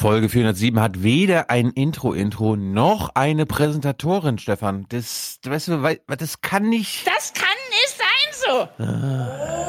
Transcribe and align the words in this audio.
Folge 0.00 0.30
407 0.30 0.80
hat 0.80 1.02
weder 1.02 1.50
ein 1.50 1.72
Intro-Intro 1.72 2.56
noch 2.56 3.10
eine 3.14 3.44
Präsentatorin, 3.44 4.38
Stefan. 4.38 4.86
Das, 4.88 5.38
weißt 5.44 5.68
du, 5.68 6.00
das 6.16 6.40
kann 6.40 6.70
nicht. 6.70 7.06
Das 7.06 7.34
kann 7.34 7.50
nicht 7.68 7.98
sein 7.98 8.06
so. 8.32 8.82
Ah. 8.82 9.60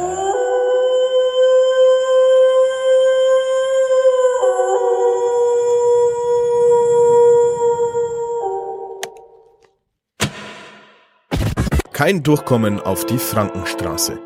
Kein 11.91 12.23
Durchkommen 12.23 12.79
auf 12.79 13.05
die 13.05 13.17
Frankenstraße. 13.17 14.17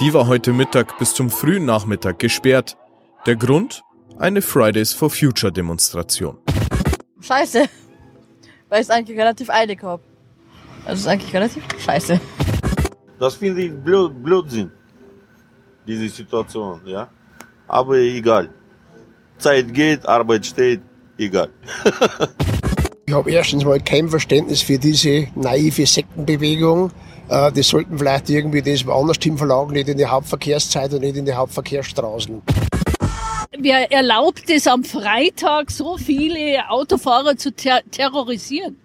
Die 0.00 0.14
war 0.14 0.28
heute 0.28 0.54
Mittag 0.54 0.98
bis 0.98 1.12
zum 1.12 1.28
frühen 1.28 1.66
Nachmittag 1.66 2.18
gesperrt. 2.18 2.78
Der 3.26 3.36
Grund? 3.36 3.82
Eine 4.18 4.42
Fridays 4.42 4.92
for 4.92 5.10
Future 5.10 5.52
Demonstration. 5.52 6.38
Scheiße. 7.20 7.66
Weil 8.68 8.80
ich 8.80 8.88
es 8.88 8.90
eigentlich 8.90 9.18
relativ 9.18 9.50
eilig 9.50 9.82
habe. 9.82 10.02
Also 10.84 10.94
es 10.94 11.00
ist 11.00 11.06
eigentlich 11.06 11.34
relativ 11.34 11.62
scheiße. 11.78 12.20
Das 13.18 13.34
finde 13.34 13.62
ich 13.62 13.72
Blöd, 13.72 14.22
Blödsinn, 14.22 14.70
diese 15.86 16.08
Situation, 16.08 16.80
ja. 16.84 17.08
Aber 17.68 17.96
egal. 17.96 18.48
Zeit 19.38 19.72
geht, 19.72 20.04
Arbeit 20.06 20.44
steht, 20.44 20.80
egal. 21.18 21.48
ich 23.06 23.14
habe 23.14 23.30
erstens 23.30 23.64
mal 23.64 23.80
kein 23.80 24.08
Verständnis 24.08 24.62
für 24.62 24.78
diese 24.78 25.28
naive 25.34 25.86
Sektenbewegung. 25.86 26.90
Äh, 27.28 27.52
die 27.52 27.62
sollten 27.62 27.98
vielleicht 27.98 28.28
irgendwie 28.28 28.62
das 28.62 28.84
woanders 28.84 29.18
hin 29.22 29.38
verlagern, 29.38 29.72
nicht 29.72 29.88
in 29.88 29.98
die 29.98 30.06
Hauptverkehrszeit 30.06 30.92
und 30.92 31.00
nicht 31.00 31.16
in 31.16 31.24
die 31.24 31.34
Hauptverkehrsstraßen. 31.34 32.42
Wer 33.64 33.92
erlaubt 33.92 34.50
es 34.50 34.66
am 34.66 34.82
Freitag 34.82 35.70
so 35.70 35.96
viele 35.96 36.68
Autofahrer 36.68 37.36
zu 37.36 37.54
ter 37.54 37.80
terrorisieren? 37.92 38.76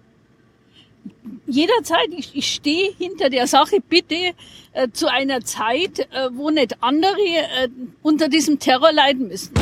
Jederzeit, 1.48 2.10
ich, 2.16 2.36
ich 2.36 2.54
stehe 2.54 2.92
hinter 2.96 3.28
der 3.28 3.48
Sache, 3.48 3.78
bitte 3.80 4.34
äh, 4.74 4.88
zu 4.92 5.10
einer 5.10 5.40
Zeit, 5.40 5.98
äh, 5.98 6.28
wo 6.32 6.50
nicht 6.50 6.80
andere 6.80 7.16
äh, 7.18 7.68
unter 8.02 8.28
diesem 8.28 8.60
Terror 8.60 8.92
leiden 8.92 9.26
müssen. 9.26 9.52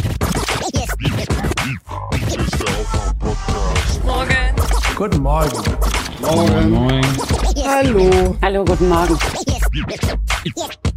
Morgen. 4.04 4.54
Guten 4.96 5.22
Morgen. 5.22 5.62
Morgen. 6.20 6.70
Moin. 6.70 7.06
Hallo. 7.64 8.36
Hallo, 8.42 8.64
guten 8.66 8.88
Morgen. 8.90 9.18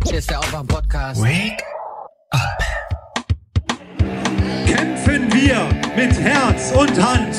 Hier 0.06 0.18
ist 0.18 0.30
der 0.30 0.40
Aufwach-Podcast. 0.40 1.22
Wake 1.22 1.64
up. 2.32 2.79
Kämpfen 4.66 5.32
wir 5.34 5.68
mit 5.96 6.20
Herz 6.20 6.72
und 6.72 7.02
Hand 7.02 7.36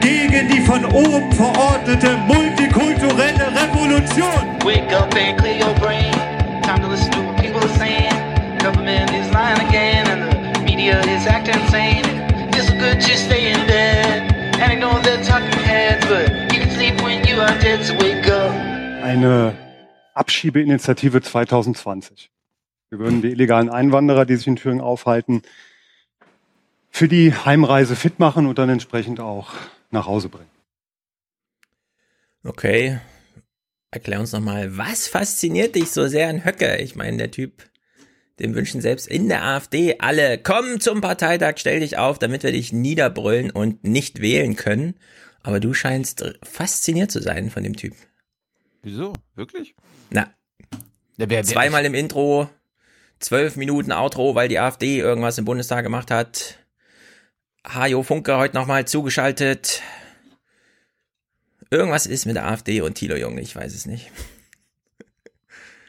gegen 0.00 0.48
die 0.48 0.60
von 0.62 0.84
oben 0.86 1.30
verordnete 1.32 2.16
multikulturelle 2.26 3.52
Revolution. 3.54 4.58
Wake 4.64 4.92
up 4.92 5.14
and 5.14 5.38
clear 5.38 5.58
your 5.58 5.74
brain. 5.74 6.12
Time 6.62 6.80
to 6.80 6.88
listen 6.88 7.10
to 7.12 7.20
what 7.22 7.36
people 7.40 7.60
are 7.60 7.78
saying. 7.78 8.12
Government 8.58 9.10
is 9.10 9.30
lying 9.32 9.60
again 9.68 10.06
and 10.08 10.54
the 10.54 10.60
media 10.62 11.00
is 11.00 11.26
acting 11.26 11.60
insane. 11.60 12.04
It's 12.54 12.70
good 12.70 13.00
just 13.00 13.26
stay 13.26 13.52
in 13.52 13.66
bed. 13.66 14.32
And 14.60 14.72
I 14.72 14.74
know 14.74 15.00
they're 15.02 15.24
talking 15.24 15.50
heads, 15.64 16.06
but 16.06 16.28
you 16.52 16.60
can 16.60 16.70
sleep 16.70 17.00
when 17.02 17.26
you 17.26 17.40
are 17.40 17.58
dead, 17.60 17.84
so 17.84 17.94
wake 17.94 18.28
up. 18.28 18.52
Eine 19.02 19.54
Abschiebeinitiative 20.14 21.22
2020. 21.22 22.30
Wir 22.90 22.98
würden 22.98 23.22
die 23.22 23.30
illegalen 23.30 23.70
Einwanderer, 23.70 24.26
die 24.26 24.36
sich 24.36 24.46
in 24.46 24.56
Thüringen 24.56 24.80
aufhalten, 24.80 25.42
für 26.90 27.08
die 27.08 27.32
Heimreise 27.32 27.96
fit 27.96 28.18
machen 28.18 28.46
und 28.46 28.58
dann 28.58 28.68
entsprechend 28.68 29.20
auch 29.20 29.52
nach 29.90 30.06
Hause 30.06 30.28
bringen. 30.28 30.50
Okay. 32.44 33.00
Erklär 33.90 34.20
uns 34.20 34.32
nochmal, 34.32 34.76
was 34.76 35.08
fasziniert 35.08 35.74
dich 35.74 35.90
so 35.90 36.06
sehr 36.06 36.28
an 36.28 36.44
Höcke? 36.44 36.76
Ich 36.76 36.94
meine, 36.94 37.16
der 37.16 37.30
Typ, 37.30 37.68
dem 38.38 38.54
wünschen 38.54 38.80
selbst 38.80 39.08
in 39.08 39.28
der 39.28 39.44
AfD 39.44 39.96
alle, 39.98 40.38
komm 40.38 40.80
zum 40.80 41.00
Parteitag, 41.00 41.54
stell 41.56 41.80
dich 41.80 41.98
auf, 41.98 42.18
damit 42.18 42.42
wir 42.42 42.52
dich 42.52 42.72
niederbrüllen 42.72 43.50
und 43.50 43.84
nicht 43.84 44.20
wählen 44.20 44.56
können. 44.56 44.94
Aber 45.42 45.58
du 45.58 45.74
scheinst 45.74 46.38
fasziniert 46.42 47.10
zu 47.10 47.20
sein 47.20 47.50
von 47.50 47.62
dem 47.62 47.76
Typ. 47.76 47.94
Wieso? 48.82 49.12
Wirklich? 49.34 49.74
Na. 50.10 50.32
Ja, 51.16 51.28
wer, 51.28 51.30
wer 51.30 51.42
zweimal 51.44 51.84
im 51.84 51.94
Intro, 51.94 52.48
zwölf 53.18 53.56
Minuten 53.56 53.92
Outro, 53.92 54.34
weil 54.34 54.48
die 54.48 54.58
AfD 54.58 54.98
irgendwas 54.98 55.36
im 55.38 55.44
Bundestag 55.44 55.82
gemacht 55.82 56.10
hat. 56.10 56.59
Hajo 57.66 58.02
Funke 58.02 58.36
heute 58.36 58.56
nochmal 58.56 58.86
zugeschaltet. 58.86 59.82
Irgendwas 61.70 62.06
ist 62.06 62.26
mit 62.26 62.36
der 62.36 62.48
AfD 62.48 62.80
und 62.80 62.94
Thilo 62.94 63.16
Jung, 63.16 63.38
ich 63.38 63.54
weiß 63.54 63.74
es 63.74 63.86
nicht. 63.86 64.10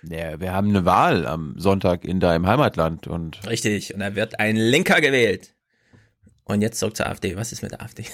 Ja, 0.03 0.39
wir 0.39 0.53
haben 0.53 0.69
eine 0.69 0.85
Wahl 0.85 1.25
am 1.25 1.53
Sonntag 1.57 2.05
in 2.05 2.19
deinem 2.19 2.47
Heimatland 2.47 3.07
und. 3.07 3.45
Richtig, 3.47 3.93
und 3.93 3.99
da 3.99 4.15
wird 4.15 4.39
ein 4.39 4.55
Linker 4.55 4.99
gewählt. 4.99 5.53
Und 6.43 6.61
jetzt 6.61 6.79
zurück 6.79 6.95
zur 6.95 7.07
AfD. 7.07 7.35
Was 7.35 7.51
ist 7.51 7.61
mit 7.61 7.71
der 7.71 7.81
AfD? 7.81 8.05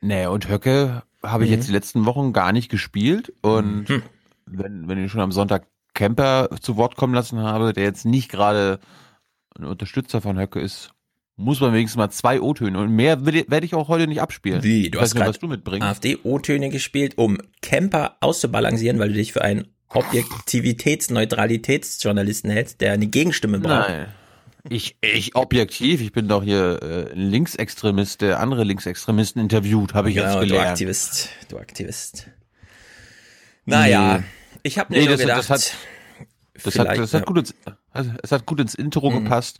Nee, 0.00 0.26
und 0.26 0.48
Höcke 0.48 1.02
habe 1.22 1.44
ich 1.44 1.50
mhm. 1.50 1.56
jetzt 1.56 1.68
die 1.68 1.72
letzten 1.72 2.06
Wochen 2.06 2.32
gar 2.32 2.52
nicht 2.52 2.70
gespielt. 2.70 3.32
Und 3.42 3.88
mhm. 3.88 4.02
wenn, 4.46 4.88
wenn 4.88 5.04
ich 5.04 5.10
schon 5.10 5.20
am 5.20 5.32
Sonntag 5.32 5.66
Camper 5.94 6.48
zu 6.60 6.76
Wort 6.76 6.96
kommen 6.96 7.14
lassen 7.14 7.38
habe, 7.38 7.72
der 7.72 7.84
jetzt 7.84 8.04
nicht 8.04 8.30
gerade 8.30 8.80
ein 9.56 9.64
Unterstützer 9.64 10.20
von 10.20 10.38
Höcke 10.38 10.60
ist, 10.60 10.91
muss 11.36 11.60
man 11.60 11.72
wenigstens 11.72 11.96
mal 11.96 12.10
zwei 12.10 12.40
O-Töne 12.40 12.78
und 12.78 12.94
mehr 12.94 13.26
werde 13.26 13.64
ich 13.64 13.74
auch 13.74 13.88
heute 13.88 14.06
nicht 14.06 14.20
abspielen. 14.20 14.62
Wie? 14.62 14.90
Du 14.90 15.00
hast 15.00 15.14
gerade 15.14 15.32
AfD-O-Töne 15.80 16.68
gespielt, 16.70 17.18
um 17.18 17.38
Camper 17.62 18.16
auszubalancieren, 18.20 18.98
weil 18.98 19.08
du 19.08 19.14
dich 19.14 19.32
für 19.32 19.42
einen 19.42 19.68
Objektivitäts-Neutralitätsjournalisten 19.88 22.50
hältst, 22.50 22.80
der 22.80 22.92
eine 22.92 23.06
Gegenstimme 23.06 23.58
braucht. 23.58 23.88
Nein. 23.88 24.08
Ich, 24.68 24.96
ich 25.00 25.34
objektiv, 25.34 26.00
ich 26.00 26.12
bin 26.12 26.28
doch 26.28 26.44
hier 26.44 26.80
äh, 26.82 27.12
Linksextremist, 27.14 28.20
der 28.20 28.38
andere 28.38 28.62
Linksextremisten 28.62 29.42
interviewt, 29.42 29.92
habe 29.92 30.10
ich 30.10 30.14
genau, 30.14 30.40
jetzt 30.40 30.48
gelernt. 30.48 30.66
Du 30.66 30.70
Aktivist, 30.70 31.30
du 31.48 31.58
Aktivist. 31.58 32.28
Naja, 33.64 34.18
nee. 34.18 34.24
ich 34.62 34.78
habe 34.78 34.94
mir 34.94 35.00
nee, 35.00 35.08
das, 35.08 35.20
gedacht, 35.20 35.38
das 35.38 35.50
hat, 35.50 35.74
das 36.62 36.78
hat, 36.78 36.96
das 36.96 37.14
hat 37.14 37.26
gut 37.26 37.38
ins, 37.38 37.56
also, 37.90 38.12
es 38.22 38.30
hat 38.30 38.46
gut 38.46 38.60
ins 38.60 38.76
Intro 38.76 39.10
mhm. 39.10 39.24
gepasst. 39.24 39.58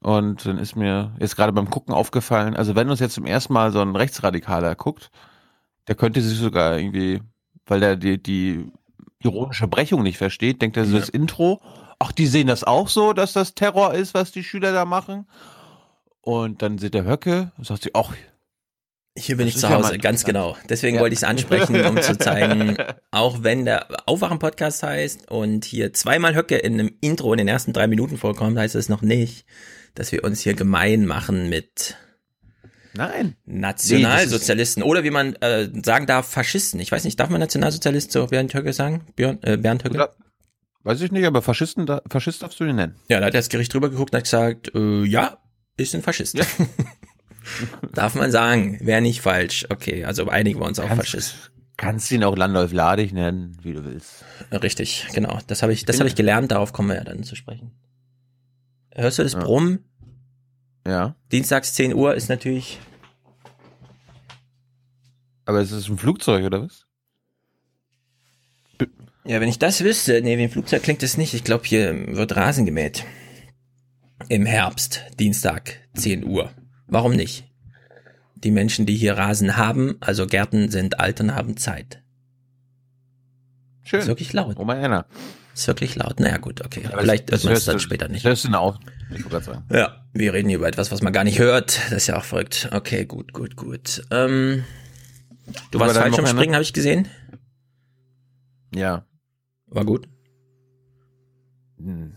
Und 0.00 0.46
dann 0.46 0.58
ist 0.58 0.76
mir 0.76 1.12
jetzt 1.18 1.36
gerade 1.36 1.52
beim 1.52 1.70
Gucken 1.70 1.92
aufgefallen, 1.92 2.54
also 2.54 2.76
wenn 2.76 2.88
uns 2.88 3.00
jetzt 3.00 3.14
zum 3.14 3.26
ersten 3.26 3.52
Mal 3.52 3.72
so 3.72 3.80
ein 3.80 3.96
Rechtsradikaler 3.96 4.76
guckt, 4.76 5.10
der 5.88 5.96
könnte 5.96 6.20
sich 6.20 6.38
sogar 6.38 6.78
irgendwie, 6.78 7.20
weil 7.66 7.80
der 7.80 7.96
die, 7.96 8.22
die 8.22 8.70
ironische 9.22 9.66
Brechung 9.66 10.02
nicht 10.02 10.18
versteht, 10.18 10.62
denkt 10.62 10.76
er 10.76 10.84
so 10.84 10.94
ja. 10.94 11.00
das 11.00 11.08
Intro, 11.08 11.60
ach, 11.98 12.12
die 12.12 12.26
sehen 12.26 12.46
das 12.46 12.62
auch 12.62 12.88
so, 12.88 13.12
dass 13.12 13.32
das 13.32 13.54
Terror 13.54 13.94
ist, 13.94 14.14
was 14.14 14.30
die 14.30 14.44
Schüler 14.44 14.72
da 14.72 14.84
machen. 14.84 15.26
Und 16.20 16.62
dann 16.62 16.78
sieht 16.78 16.94
der 16.94 17.04
Höcke 17.04 17.52
und 17.56 17.66
sagt 17.66 17.82
sie, 17.82 17.90
ach, 17.94 18.12
hier 19.16 19.36
bin 19.36 19.48
ich 19.48 19.56
zu 19.56 19.68
Hause, 19.68 19.92
ja 19.92 19.98
ganz 19.98 20.24
genau. 20.24 20.56
Deswegen 20.68 20.96
ja. 20.96 21.00
wollte 21.00 21.14
ich 21.14 21.20
es 21.20 21.24
ansprechen, 21.24 21.84
um 21.84 22.00
zu 22.00 22.16
zeigen, 22.18 22.76
auch 23.10 23.42
wenn 23.42 23.64
der 23.64 23.88
Aufwachen-Podcast 24.06 24.82
heißt 24.84 25.30
und 25.30 25.64
hier 25.64 25.92
zweimal 25.92 26.36
Höcke 26.36 26.56
in 26.56 26.74
einem 26.74 26.92
Intro 27.00 27.32
in 27.32 27.38
den 27.38 27.48
ersten 27.48 27.72
drei 27.72 27.88
Minuten 27.88 28.16
vorkommt, 28.16 28.56
heißt 28.56 28.76
es 28.76 28.88
noch 28.88 29.02
nicht, 29.02 29.44
dass 29.94 30.12
wir 30.12 30.24
uns 30.24 30.40
hier 30.40 30.54
gemein 30.54 31.06
machen 31.06 31.48
mit 31.48 31.96
Nein. 32.94 33.36
Nationalsozialisten 33.44 34.82
nee, 34.82 34.88
oder 34.88 35.04
wie 35.04 35.10
man 35.10 35.34
äh, 35.36 35.68
sagen 35.84 36.06
darf, 36.06 36.28
Faschisten. 36.28 36.80
Ich 36.80 36.90
weiß 36.90 37.04
nicht, 37.04 37.18
darf 37.20 37.30
man 37.30 37.40
Nationalsozialist 37.40 38.10
so 38.10 38.26
Bernd 38.26 38.54
Höcke 38.54 38.72
sagen? 38.72 39.06
Björn, 39.14 39.38
äh, 39.42 39.56
Bernd 39.56 39.84
Höcke? 39.84 39.94
Oder, 39.94 40.16
weiß 40.82 41.00
ich 41.02 41.12
nicht, 41.12 41.24
aber 41.24 41.42
Faschisten, 41.42 41.86
da, 41.86 42.02
Faschist 42.10 42.42
darfst 42.42 42.58
du 42.58 42.64
ihn 42.64 42.76
nennen. 42.76 42.96
Ja, 43.08 43.20
da 43.20 43.26
hat 43.26 43.34
das 43.34 43.48
Gericht 43.48 43.72
drüber 43.72 43.90
geguckt 43.90 44.12
und 44.12 44.16
hat 44.16 44.24
gesagt, 44.24 44.74
äh, 44.74 45.04
ja, 45.04 45.38
ist 45.76 45.94
ein 45.94 46.02
Faschist. 46.02 46.36
Ja. 46.36 46.44
darf 47.94 48.14
man 48.14 48.30
sagen, 48.30 48.78
wäre 48.82 49.00
nicht 49.00 49.20
falsch. 49.20 49.66
Okay, 49.68 50.04
also 50.04 50.28
einigen 50.28 50.60
wir 50.60 50.66
uns 50.66 50.78
auf 50.78 50.88
Faschist. 50.88 51.52
Kannst 51.76 52.10
ihn 52.10 52.24
auch 52.24 52.36
Landolf 52.36 52.72
Ladig 52.72 53.12
nennen, 53.12 53.56
wie 53.62 53.72
du 53.72 53.84
willst. 53.84 54.24
Richtig, 54.50 55.06
genau. 55.14 55.38
Das 55.46 55.62
habe 55.62 55.72
ich, 55.72 55.84
das 55.84 56.00
habe 56.00 56.08
ich 56.08 56.16
gelernt. 56.16 56.50
Darauf 56.50 56.72
kommen 56.72 56.88
wir 56.88 56.96
ja 56.96 57.04
dann 57.04 57.22
zu 57.22 57.36
sprechen. 57.36 57.70
Hörst 58.98 59.18
du 59.18 59.22
das 59.22 59.34
ja. 59.34 59.38
Brummen? 59.38 59.84
Ja. 60.84 61.14
Dienstags 61.30 61.72
10 61.74 61.94
Uhr 61.94 62.14
ist 62.14 62.28
natürlich. 62.28 62.80
Aber 65.44 65.60
ist 65.60 65.70
es 65.70 65.88
ein 65.88 65.98
Flugzeug 65.98 66.44
oder 66.44 66.62
was? 66.62 66.84
Ja, 69.24 69.40
wenn 69.40 69.48
ich 69.48 69.58
das 69.58 69.84
wüsste, 69.84 70.20
nee, 70.22 70.36
wie 70.38 70.44
ein 70.44 70.50
Flugzeug 70.50 70.82
klingt 70.82 71.02
es 71.02 71.16
nicht. 71.16 71.34
Ich 71.34 71.44
glaube, 71.44 71.64
hier 71.64 72.16
wird 72.16 72.34
Rasen 72.34 72.66
gemäht. 72.66 73.04
Im 74.28 74.46
Herbst, 74.46 75.04
Dienstag, 75.20 75.80
10 75.94 76.24
Uhr. 76.24 76.50
Warum 76.86 77.14
nicht? 77.14 77.44
Die 78.34 78.50
Menschen, 78.50 78.84
die 78.84 78.96
hier 78.96 79.16
Rasen 79.16 79.56
haben, 79.56 79.96
also 80.00 80.26
Gärten, 80.26 80.70
sind 80.70 80.98
alt 80.98 81.20
und 81.20 81.34
haben 81.34 81.56
Zeit. 81.56 82.02
Schön. 83.84 84.00
ist 84.00 84.06
wirklich 84.06 84.32
laut. 84.32 84.58
Oma 84.58 84.74
Anna. 84.74 85.06
Ist 85.58 85.66
wirklich 85.66 85.96
laut. 85.96 86.20
Naja, 86.20 86.36
gut, 86.36 86.64
okay. 86.64 86.86
Aber 86.86 87.02
Vielleicht 87.02 87.32
das 87.32 87.42
hört 87.42 87.46
man 87.46 87.56
es 87.56 87.64
dann 87.64 87.80
später 87.80 88.06
nicht. 88.06 88.24
Hörst 88.24 88.44
du 88.44 88.52
auch. 88.56 88.78
Ich 89.12 89.24
sagen. 89.24 89.64
Ja, 89.72 90.04
wir 90.12 90.32
reden 90.32 90.48
hier 90.48 90.58
über 90.58 90.68
etwas, 90.68 90.92
was 90.92 91.02
man 91.02 91.12
gar 91.12 91.24
nicht 91.24 91.40
hört. 91.40 91.76
Das 91.90 92.02
ist 92.02 92.06
ja 92.06 92.16
auch 92.16 92.22
verrückt. 92.22 92.68
Okay, 92.70 93.06
gut, 93.06 93.32
gut, 93.32 93.56
gut. 93.56 94.04
Ähm, 94.12 94.62
du 95.72 95.80
warst 95.80 95.96
falsch 95.96 96.06
am 96.06 96.12
Wochenende? 96.12 96.28
Springen, 96.30 96.54
habe 96.54 96.62
ich 96.62 96.72
gesehen. 96.72 97.08
Ja. 98.72 99.04
War 99.66 99.84
gut. 99.84 100.08
Hm, 101.78 102.12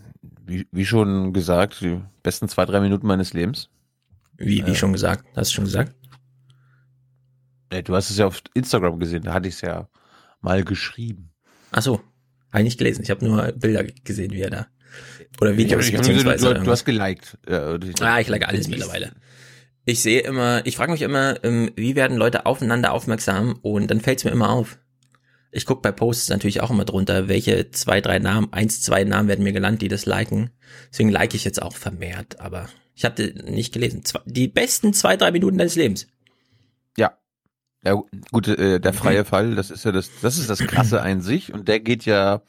Wie, 0.46 0.68
wie 0.72 0.86
schon 0.86 1.34
gesagt, 1.34 1.82
die 1.82 2.00
besten 2.22 2.48
zwei, 2.48 2.66
drei 2.66 2.80
Minuten 2.80 3.08
meines 3.08 3.34
Lebens. 3.34 3.70
Wie, 4.38 4.64
wie 4.68 4.76
schon 4.76 4.94
gesagt. 4.94 5.26
Hast 5.36 5.50
du 5.50 5.56
schon 5.56 5.66
gesagt? 5.66 5.96
Ja, 7.74 7.82
du 7.82 7.96
hast 7.96 8.12
es 8.12 8.18
ja 8.20 8.28
auf 8.28 8.44
Instagram 8.54 9.00
gesehen, 9.00 9.24
da 9.24 9.34
hatte 9.34 9.48
ich 9.48 9.56
es 9.56 9.62
ja 9.62 9.88
mal 10.42 10.64
geschrieben. 10.64 11.32
Ach 11.72 11.82
so, 11.82 12.02
habe 12.52 12.62
ich 12.62 12.66
nicht 12.66 12.78
gelesen. 12.78 13.04
Ich 13.04 13.10
habe 13.10 13.26
nur 13.26 13.52
Bilder 13.54 13.84
gesehen, 14.04 14.32
wie 14.32 14.42
er 14.42 14.50
da. 14.50 14.68
Oder 15.40 15.58
Videos, 15.58 15.86
Ich 15.86 15.92
gesehen, 15.92 16.16
beziehungsweise. 16.16 16.54
du, 16.54 16.64
du, 16.64 16.72
hast 16.72 16.86
geliked. 16.86 17.38
Ja, 17.50 17.78
Ah, 18.02 18.20
ich 18.20 18.28
like 18.28 18.48
alles 18.48 18.68
mittlerweile. 18.68 19.14
Ich 19.86 20.02
sehe 20.02 20.22
immer, 20.22 20.66
ich 20.66 20.76
frage 20.76 20.92
mich 20.92 21.02
immer, 21.02 21.44
ähm, 21.44 21.72
wie 21.76 21.96
werden 21.96 22.18
Leute 22.18 22.46
aufeinander 22.46 22.94
aufmerksam 22.94 23.58
und 23.62 23.90
dann 23.90 24.02
fällt 24.02 24.20
es 24.20 24.26
mir 24.26 24.32
immer 24.32 24.50
auf. 24.50 24.78
Ich 25.52 25.66
guck 25.66 25.82
bei 25.82 25.92
Posts 25.92 26.30
natürlich 26.30 26.62
auch 26.62 26.70
immer 26.70 26.86
drunter, 26.86 27.28
welche 27.28 27.72
zwei, 27.72 28.00
drei 28.00 28.20
Namen, 28.20 28.54
eins, 28.54 28.82
zwei 28.82 29.04
Namen 29.04 29.28
werden 29.28 29.44
mir 29.44 29.54
genannt, 29.54 29.82
die 29.82 29.88
das 29.88 30.06
liken. 30.06 30.52
Deswegen 30.92 31.10
like 31.10 31.34
ich 31.34 31.44
jetzt 31.44 31.62
auch 31.62 31.76
vermehrt, 31.76 32.40
aber 32.40 32.70
ich 32.96 33.04
habe 33.04 33.34
nicht 33.46 33.74
gelesen. 33.74 34.04
Die 34.26 34.48
besten 34.48 34.94
zwei, 34.94 35.18
drei 35.18 35.32
Minuten 35.32 35.58
deines 35.58 35.76
Lebens. 35.76 36.08
Ja. 37.84 38.00
Gut, 38.32 38.48
äh, 38.48 38.80
der 38.80 38.94
freie 38.94 39.26
Fall, 39.26 39.56
das 39.56 39.72
ist 39.72 39.86
ja 39.86 39.92
das, 39.92 40.10
das 40.22 40.38
ist 40.38 40.50
das 40.50 40.60
Krasse 40.60 41.02
an 41.02 41.22
sich 41.22 41.52
und 41.54 41.68
der 41.68 41.80
geht 41.80 42.06
ja 42.06 42.42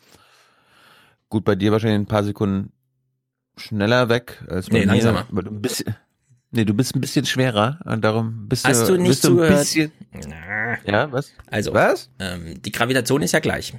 gut 1.31 1.45
bei 1.45 1.55
dir 1.55 1.73
wahrscheinlich 1.73 2.01
ein 2.01 2.07
paar 2.07 2.25
Sekunden 2.25 2.73
schneller 3.57 4.09
weg 4.09 4.43
als 4.49 4.69
bei 4.69 4.81
Nee, 4.81 4.87
mir. 4.87 4.93
langsamer. 4.93 5.27
Aber 5.31 5.43
du 5.43 5.51
ein 5.51 5.63
bisschen, 5.63 5.97
nee, 6.51 6.65
du 6.67 6.75
bist 6.75 6.95
ein 6.95 7.01
bisschen 7.01 7.25
schwerer 7.25 7.81
und 7.85 8.05
darum 8.05 8.47
bist 8.49 8.67
Hast 8.67 8.89
du, 8.89 8.97
du 8.97 9.01
nicht 9.01 9.09
bist 9.09 9.25
du 9.25 9.41
ein 9.41 9.49
bisschen, 9.49 9.93
ja, 10.87 11.11
was? 11.13 11.33
Also, 11.51 11.73
Was? 11.73 12.11
Ähm, 12.19 12.61
die 12.63 12.73
Gravitation 12.73 13.23
ist 13.23 13.33
ja 13.33 13.41
gleich. 13.41 13.73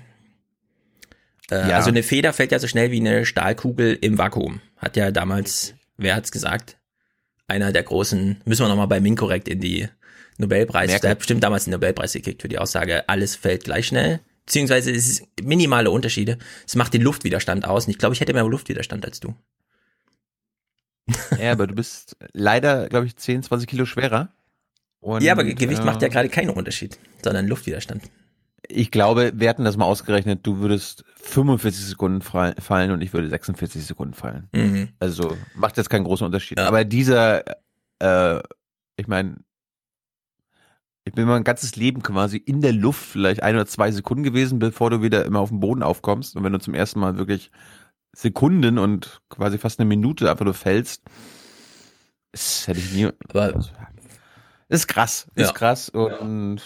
Äh, 1.52 1.70
Ja. 1.70 1.76
Also 1.78 1.90
eine 1.90 2.02
Feder 2.04 2.34
fällt 2.34 2.52
ja 2.52 2.60
so 2.60 2.68
schnell 2.68 2.90
wie 2.92 3.00
eine 3.00 3.26
Stahlkugel 3.26 3.98
im 4.02 4.18
Vakuum. 4.18 4.62
Hat 4.78 4.96
ja 4.96 5.12
damals, 5.12 5.76
wer 5.98 6.16
hat's 6.16 6.32
gesagt? 6.32 6.78
Einer 7.48 7.72
der 7.72 7.84
großen, 7.84 8.42
müssen 8.46 8.64
wir 8.64 8.70
nochmal 8.70 8.88
bei 8.88 9.00
Minkorrekt 9.02 9.48
in 9.48 9.60
die 9.60 9.88
Nobelpreis, 10.38 10.88
Merkel. 10.88 11.02
der 11.02 11.12
hat 11.12 11.20
bestimmt 11.20 11.44
damals 11.44 11.66
den 11.66 11.72
Nobelpreis 11.72 12.14
gekriegt 12.14 12.42
für 12.42 12.48
die 12.50 12.58
Aussage, 12.60 13.08
alles 13.10 13.36
fällt 13.36 13.64
gleich 13.66 13.88
schnell. 13.88 14.20
Beziehungsweise 14.46 14.92
es 14.92 15.08
ist 15.08 15.24
minimale 15.42 15.90
Unterschiede. 15.90 16.38
Es 16.68 16.76
macht 16.76 16.94
den 16.94 17.02
Luftwiderstand 17.02 17.66
aus. 17.66 17.86
Und 17.86 17.92
ich 17.92 17.98
glaube, 17.98 18.14
ich 18.14 18.20
hätte 18.20 18.34
mehr 18.34 18.44
Luftwiderstand 18.44 19.06
als 19.06 19.20
du. 19.22 19.36
Ja, 21.40 21.52
aber 21.52 21.68
du 21.68 21.76
bist 21.76 22.18
leider, 22.34 22.88
glaube 22.90 23.06
ich, 23.06 23.16
10, 23.16 23.44
20 23.44 23.68
Kilo 23.70 23.86
schwerer. 23.86 24.34
Und, 25.00 25.22
ja, 25.22 25.34
aber 25.34 25.44
Gewicht 25.44 25.82
äh, 25.82 25.86
macht 25.86 26.02
ja 26.02 26.08
gerade 26.08 26.30
keinen 26.30 26.50
Unterschied, 26.50 26.98
sondern 27.24 27.48
Luftwiderstand. 27.48 28.04
Ich 28.70 28.90
glaube, 28.92 29.34
wir 29.36 29.50
hatten 29.50 29.66
das 29.66 29.76
mal 29.76 29.86
ausgerechnet, 29.86 30.40
du 30.44 30.60
würdest 30.60 31.04
45 31.16 31.86
Sekunden 31.86 32.22
fall- 32.22 32.56
fallen 32.60 32.92
und 32.92 33.02
ich 33.02 33.12
würde 33.14 33.28
46 33.28 33.86
Sekunden 33.86 34.14
fallen. 34.14 34.48
Mhm. 34.54 34.90
Also 35.00 35.38
macht 35.56 35.76
jetzt 35.76 35.90
keinen 35.90 36.06
großen 36.06 36.26
Unterschied. 36.26 36.58
Aber 36.60 36.86
dieser, 36.86 37.44
äh, 38.00 38.42
ich 38.96 39.08
meine, 39.08 39.38
ich 41.06 41.14
bin 41.14 41.26
mein 41.28 41.44
ganzes 41.44 41.76
Leben 41.76 42.02
quasi 42.02 42.38
in 42.38 42.62
der 42.62 42.72
Luft, 42.74 43.04
vielleicht 43.04 43.44
ein 43.44 43.56
oder 43.56 43.66
zwei 43.66 43.92
Sekunden 43.92 44.24
gewesen, 44.24 44.60
bevor 44.60 44.90
du 44.90 45.02
wieder 45.02 45.26
immer 45.26 45.40
auf 45.40 45.50
dem 45.50 45.60
Boden 45.60 45.84
aufkommst. 45.84 46.36
Und 46.36 46.44
wenn 46.44 46.54
du 46.54 46.60
zum 46.60 46.74
ersten 46.74 47.00
Mal 47.00 47.18
wirklich 47.18 47.52
Sekunden 48.16 48.78
und 48.78 49.22
quasi 49.30 49.58
fast 49.58 49.80
eine 49.80 49.88
Minute 49.88 50.30
einfach 50.30 50.46
nur 50.46 50.54
fällst, 50.54 51.04
das 52.32 52.68
hätte 52.68 52.80
ich 52.80 52.94
nie. 52.94 53.10
Aber 53.30 53.64
ist 54.70 54.88
krass, 54.88 55.28
ist 55.36 55.48
Ja. 55.48 55.52
krass 55.54 55.90
und 55.90 56.62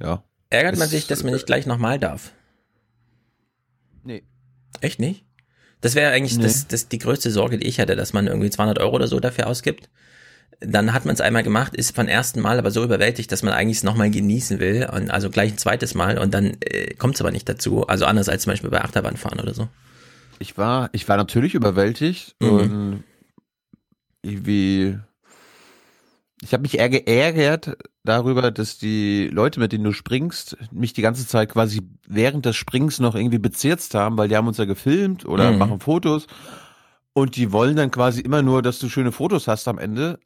ja. 0.00 0.22
Ärgert 0.50 0.76
man 0.76 0.84
Ist- 0.86 0.90
sich, 0.92 1.06
dass 1.06 1.22
man 1.22 1.32
nicht 1.34 1.46
gleich 1.46 1.66
nochmal 1.66 1.98
darf? 1.98 2.32
Nee. 4.04 4.22
Echt 4.80 4.98
nicht? 5.00 5.26
Das 5.80 5.94
wäre 5.94 6.10
eigentlich 6.12 6.36
Nee. 6.38 6.44
das, 6.44 6.66
das 6.66 6.88
die 6.88 6.98
größte 6.98 7.30
Sorge, 7.30 7.58
die 7.58 7.66
ich 7.66 7.78
hatte, 7.78 7.94
dass 7.94 8.12
man 8.12 8.26
irgendwie 8.26 8.50
200 8.50 8.78
Euro 8.78 8.96
oder 8.96 9.06
so 9.06 9.20
dafür 9.20 9.46
ausgibt. 9.46 9.90
Dann 10.60 10.92
hat 10.92 11.04
man 11.04 11.14
es 11.14 11.20
einmal 11.20 11.44
gemacht, 11.44 11.76
ist 11.76 11.94
beim 11.94 12.08
ersten 12.08 12.40
Mal 12.40 12.58
aber 12.58 12.70
so 12.72 12.82
überwältigt, 12.82 13.30
dass 13.30 13.42
man 13.44 13.52
eigentlich 13.54 13.78
es 13.78 13.84
nochmal 13.84 14.10
genießen 14.10 14.58
will. 14.58 14.88
Und 14.92 15.10
also 15.10 15.30
gleich 15.30 15.52
ein 15.52 15.58
zweites 15.58 15.94
Mal 15.94 16.18
und 16.18 16.34
dann 16.34 16.56
äh, 16.60 16.94
kommt 16.94 17.14
es 17.14 17.20
aber 17.20 17.30
nicht 17.30 17.48
dazu. 17.48 17.86
Also 17.86 18.06
anders 18.06 18.28
als 18.28 18.42
zum 18.42 18.52
Beispiel 18.52 18.70
bei 18.70 18.82
Achterbahnfahren 18.82 19.38
oder 19.40 19.54
so. 19.54 19.68
Ich 20.40 20.58
war, 20.58 20.88
ich 20.92 21.08
war 21.08 21.16
natürlich 21.16 21.54
überwältigt 21.54 22.34
Mhm. 22.40 22.48
und 22.50 23.04
wie 24.22 24.98
ich 26.42 26.52
habe 26.52 26.62
mich 26.62 26.78
eher 26.78 26.88
geärgert 26.88 27.76
darüber, 28.04 28.50
dass 28.52 28.78
die 28.78 29.28
Leute, 29.28 29.58
mit 29.58 29.72
denen 29.72 29.82
du 29.84 29.92
springst, 29.92 30.56
mich 30.70 30.92
die 30.92 31.02
ganze 31.02 31.26
Zeit 31.26 31.48
quasi 31.50 31.82
während 32.06 32.46
des 32.46 32.54
Springs 32.56 33.00
noch 33.00 33.16
irgendwie 33.16 33.38
bezirzt 33.40 33.94
haben, 33.94 34.16
weil 34.16 34.28
die 34.28 34.36
haben 34.36 34.46
uns 34.46 34.58
ja 34.58 34.64
gefilmt 34.64 35.24
oder 35.24 35.50
Mhm. 35.52 35.58
machen 35.58 35.80
Fotos 35.80 36.26
und 37.12 37.34
die 37.36 37.50
wollen 37.50 37.74
dann 37.74 37.90
quasi 37.90 38.20
immer 38.20 38.42
nur, 38.42 38.62
dass 38.62 38.78
du 38.78 38.88
schöne 38.88 39.10
Fotos 39.12 39.48
hast 39.48 39.66
am 39.66 39.78
Ende. 39.78 40.20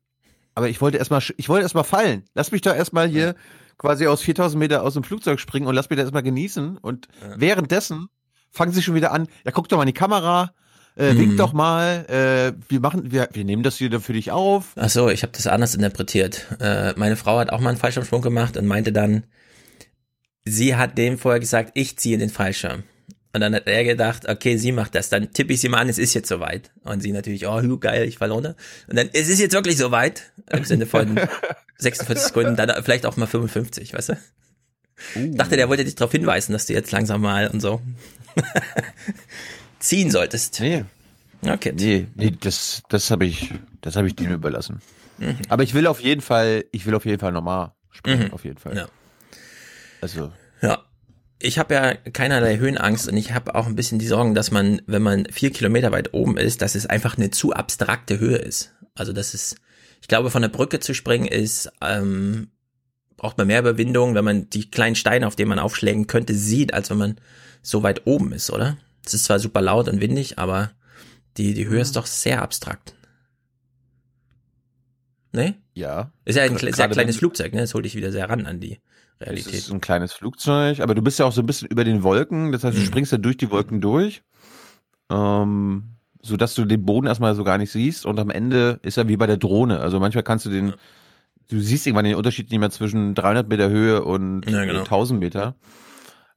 Aber 0.54 0.68
ich 0.68 0.80
wollte 0.80 0.98
erstmal, 0.98 1.22
ich 1.36 1.48
wollte 1.48 1.62
erstmal 1.62 1.84
fallen. 1.84 2.24
Lass 2.34 2.52
mich 2.52 2.60
doch 2.60 2.74
erstmal 2.74 3.08
hier 3.08 3.34
quasi 3.78 4.06
aus 4.06 4.22
4000 4.22 4.58
Meter 4.58 4.82
aus 4.82 4.94
dem 4.94 5.04
Flugzeug 5.04 5.40
springen 5.40 5.66
und 5.66 5.74
lass 5.74 5.90
mich 5.90 5.96
das 5.96 6.04
erstmal 6.04 6.22
genießen. 6.22 6.78
Und 6.78 7.08
währenddessen 7.36 8.08
fangen 8.50 8.72
sie 8.72 8.82
schon 8.82 8.94
wieder 8.94 9.12
an, 9.12 9.28
ja, 9.44 9.50
guck 9.50 9.68
doch 9.68 9.78
mal 9.78 9.84
in 9.84 9.88
die 9.88 9.92
Kamera, 9.92 10.52
äh, 10.94 11.16
wink 11.16 11.38
doch 11.38 11.52
mal, 11.52 12.04
äh, 12.08 12.52
wir 12.68 12.80
machen, 12.80 13.10
wir, 13.10 13.28
wir 13.32 13.44
nehmen 13.44 13.62
das 13.62 13.78
hier 13.78 13.98
für 14.00 14.12
dich 14.12 14.30
auf. 14.30 14.72
Ach 14.76 14.90
so, 14.90 15.08
ich 15.08 15.22
habe 15.22 15.32
das 15.32 15.46
anders 15.46 15.74
interpretiert. 15.74 16.46
Äh, 16.60 16.92
meine 16.96 17.16
Frau 17.16 17.38
hat 17.38 17.50
auch 17.50 17.60
mal 17.60 17.70
einen 17.70 17.78
Fallschirmsprung 17.78 18.20
gemacht 18.20 18.56
und 18.56 18.66
meinte 18.66 18.92
dann, 18.92 19.24
sie 20.44 20.76
hat 20.76 20.98
dem 20.98 21.18
vorher 21.18 21.40
gesagt, 21.40 21.72
ich 21.74 21.96
ziehe 21.96 22.18
den 22.18 22.30
Fallschirm. 22.30 22.84
Und 23.34 23.40
dann 23.40 23.54
hat 23.54 23.66
er 23.66 23.84
gedacht, 23.84 24.28
okay, 24.28 24.56
sie 24.58 24.72
macht 24.72 24.94
das. 24.94 25.08
Dann 25.08 25.32
tippe 25.32 25.54
ich 25.54 25.60
sie 25.60 25.68
mal 25.70 25.78
an, 25.78 25.88
es 25.88 25.96
ist 25.98 26.12
jetzt 26.14 26.28
soweit. 26.28 26.70
Und 26.84 27.00
sie 27.02 27.12
natürlich, 27.12 27.46
oh, 27.46 27.78
geil, 27.78 28.06
ich 28.06 28.18
falle 28.18 28.32
runter. 28.34 28.56
Und 28.88 28.96
dann, 28.98 29.08
es 29.14 29.28
ist 29.28 29.40
jetzt 29.40 29.54
wirklich 29.54 29.78
soweit. 29.78 30.32
Im 30.50 30.64
Sinne 30.64 30.84
von 30.86 31.18
46 31.78 32.26
Sekunden, 32.26 32.56
dann 32.56 32.70
vielleicht 32.84 33.06
auch 33.06 33.16
mal 33.16 33.26
55, 33.26 33.94
weißt 33.94 34.10
du? 34.10 34.18
Dachte, 35.36 35.56
der 35.56 35.68
wollte 35.68 35.84
dich 35.84 35.94
darauf 35.94 36.12
hinweisen, 36.12 36.52
dass 36.52 36.66
du 36.66 36.74
jetzt 36.74 36.92
langsam 36.92 37.22
mal 37.22 37.48
und 37.48 37.60
so 37.60 37.80
ziehen 39.78 40.10
solltest. 40.10 40.60
Nee. 40.60 40.84
Okay. 41.44 41.72
Nee, 41.76 42.06
nee, 42.14 42.32
das, 42.38 42.82
das 42.88 43.10
habe 43.10 43.26
ich, 43.26 43.52
das 43.80 43.96
habe 43.96 44.06
ich 44.06 44.14
denen 44.14 44.34
überlassen. 44.34 44.80
Mhm. 45.18 45.38
Aber 45.48 45.62
ich 45.64 45.74
will 45.74 45.86
auf 45.86 46.00
jeden 46.00 46.20
Fall, 46.20 46.64
ich 46.70 46.86
will 46.86 46.94
auf 46.94 47.04
jeden 47.04 47.18
Fall 47.18 47.32
normal 47.32 47.72
springen, 47.90 48.26
Mhm. 48.28 48.32
auf 48.32 48.44
jeden 48.44 48.58
Fall. 48.58 48.76
Ja. 48.76 48.88
Also, 50.00 50.32
Ja. 50.60 50.84
Ich 51.44 51.58
habe 51.58 51.74
ja 51.74 51.94
keinerlei 51.94 52.58
Höhenangst 52.58 53.08
und 53.08 53.16
ich 53.16 53.32
habe 53.32 53.56
auch 53.56 53.66
ein 53.66 53.74
bisschen 53.74 53.98
die 53.98 54.06
Sorgen, 54.06 54.32
dass 54.32 54.52
man, 54.52 54.80
wenn 54.86 55.02
man 55.02 55.26
vier 55.26 55.50
Kilometer 55.50 55.90
weit 55.90 56.14
oben 56.14 56.36
ist, 56.36 56.62
dass 56.62 56.76
es 56.76 56.86
einfach 56.86 57.16
eine 57.16 57.32
zu 57.32 57.52
abstrakte 57.52 58.20
Höhe 58.20 58.36
ist. 58.36 58.72
Also 58.94 59.12
das 59.12 59.34
ist, 59.34 59.56
ich 60.00 60.06
glaube, 60.06 60.30
von 60.30 60.42
der 60.42 60.50
Brücke 60.50 60.78
zu 60.78 60.94
springen 60.94 61.26
ist, 61.26 61.68
ähm, 61.80 62.52
braucht 63.16 63.38
man 63.38 63.48
mehr 63.48 63.58
Überwindung, 63.58 64.14
wenn 64.14 64.24
man 64.24 64.50
die 64.50 64.70
kleinen 64.70 64.94
Steine, 64.94 65.26
auf 65.26 65.34
denen 65.34 65.48
man 65.48 65.58
aufschlägen 65.58 66.06
könnte, 66.06 66.36
sieht, 66.36 66.74
als 66.74 66.90
wenn 66.90 66.98
man 66.98 67.16
so 67.60 67.82
weit 67.82 68.06
oben 68.06 68.32
ist, 68.32 68.50
oder? 68.52 68.78
Es 69.04 69.12
ist 69.12 69.24
zwar 69.24 69.40
super 69.40 69.62
laut 69.62 69.88
und 69.88 70.00
windig, 70.00 70.38
aber 70.38 70.70
die, 71.38 71.54
die 71.54 71.66
Höhe 71.66 71.80
ist 71.80 71.96
doch 71.96 72.06
sehr 72.06 72.40
abstrakt. 72.40 72.94
Ne? 75.32 75.56
ja. 75.74 76.12
Ist 76.24 76.36
ja 76.36 76.44
ein 76.44 76.56
sehr 76.56 76.70
gerade 76.70 76.94
kleines 76.94 77.16
Flugzeug, 77.16 77.52
ne? 77.52 77.62
Das 77.62 77.74
holt 77.74 77.84
dich 77.84 77.96
wieder 77.96 78.12
sehr 78.12 78.28
ran 78.28 78.46
an 78.46 78.60
die 78.60 78.78
Es 79.22 79.28
Realität. 79.28 79.54
ist 79.54 79.70
ein 79.72 79.80
kleines 79.80 80.12
Flugzeug, 80.12 80.80
aber 80.80 80.94
du 80.94 81.02
bist 81.02 81.18
ja 81.18 81.24
auch 81.26 81.32
so 81.32 81.40
ein 81.42 81.46
bisschen 81.46 81.68
über 81.68 81.84
den 81.84 82.02
Wolken, 82.02 82.52
das 82.52 82.64
heißt, 82.64 82.76
du 82.76 82.80
Mhm. 82.82 82.86
springst 82.86 83.12
ja 83.12 83.18
durch 83.18 83.36
die 83.36 83.50
Wolken 83.50 83.80
durch, 83.80 84.22
ähm, 85.10 85.84
so 86.22 86.36
dass 86.36 86.54
du 86.54 86.64
den 86.64 86.84
Boden 86.84 87.06
erstmal 87.06 87.34
so 87.34 87.44
gar 87.44 87.58
nicht 87.58 87.72
siehst 87.72 88.06
und 88.06 88.18
am 88.20 88.30
Ende 88.30 88.78
ist 88.82 88.96
ja 88.96 89.08
wie 89.08 89.16
bei 89.16 89.26
der 89.26 89.36
Drohne, 89.36 89.80
also 89.80 89.98
manchmal 90.00 90.22
kannst 90.22 90.46
du 90.46 90.50
den, 90.50 90.74
du 91.50 91.60
siehst 91.60 91.86
irgendwann 91.86 92.04
den 92.04 92.14
Unterschied 92.14 92.50
nicht 92.50 92.60
mehr 92.60 92.70
zwischen 92.70 93.14
300 93.14 93.48
Meter 93.48 93.68
Höhe 93.68 94.02
und 94.04 94.48
Ja, 94.48 94.64
genau. 94.64 94.80
1000 94.84 95.18
Meter, 95.20 95.56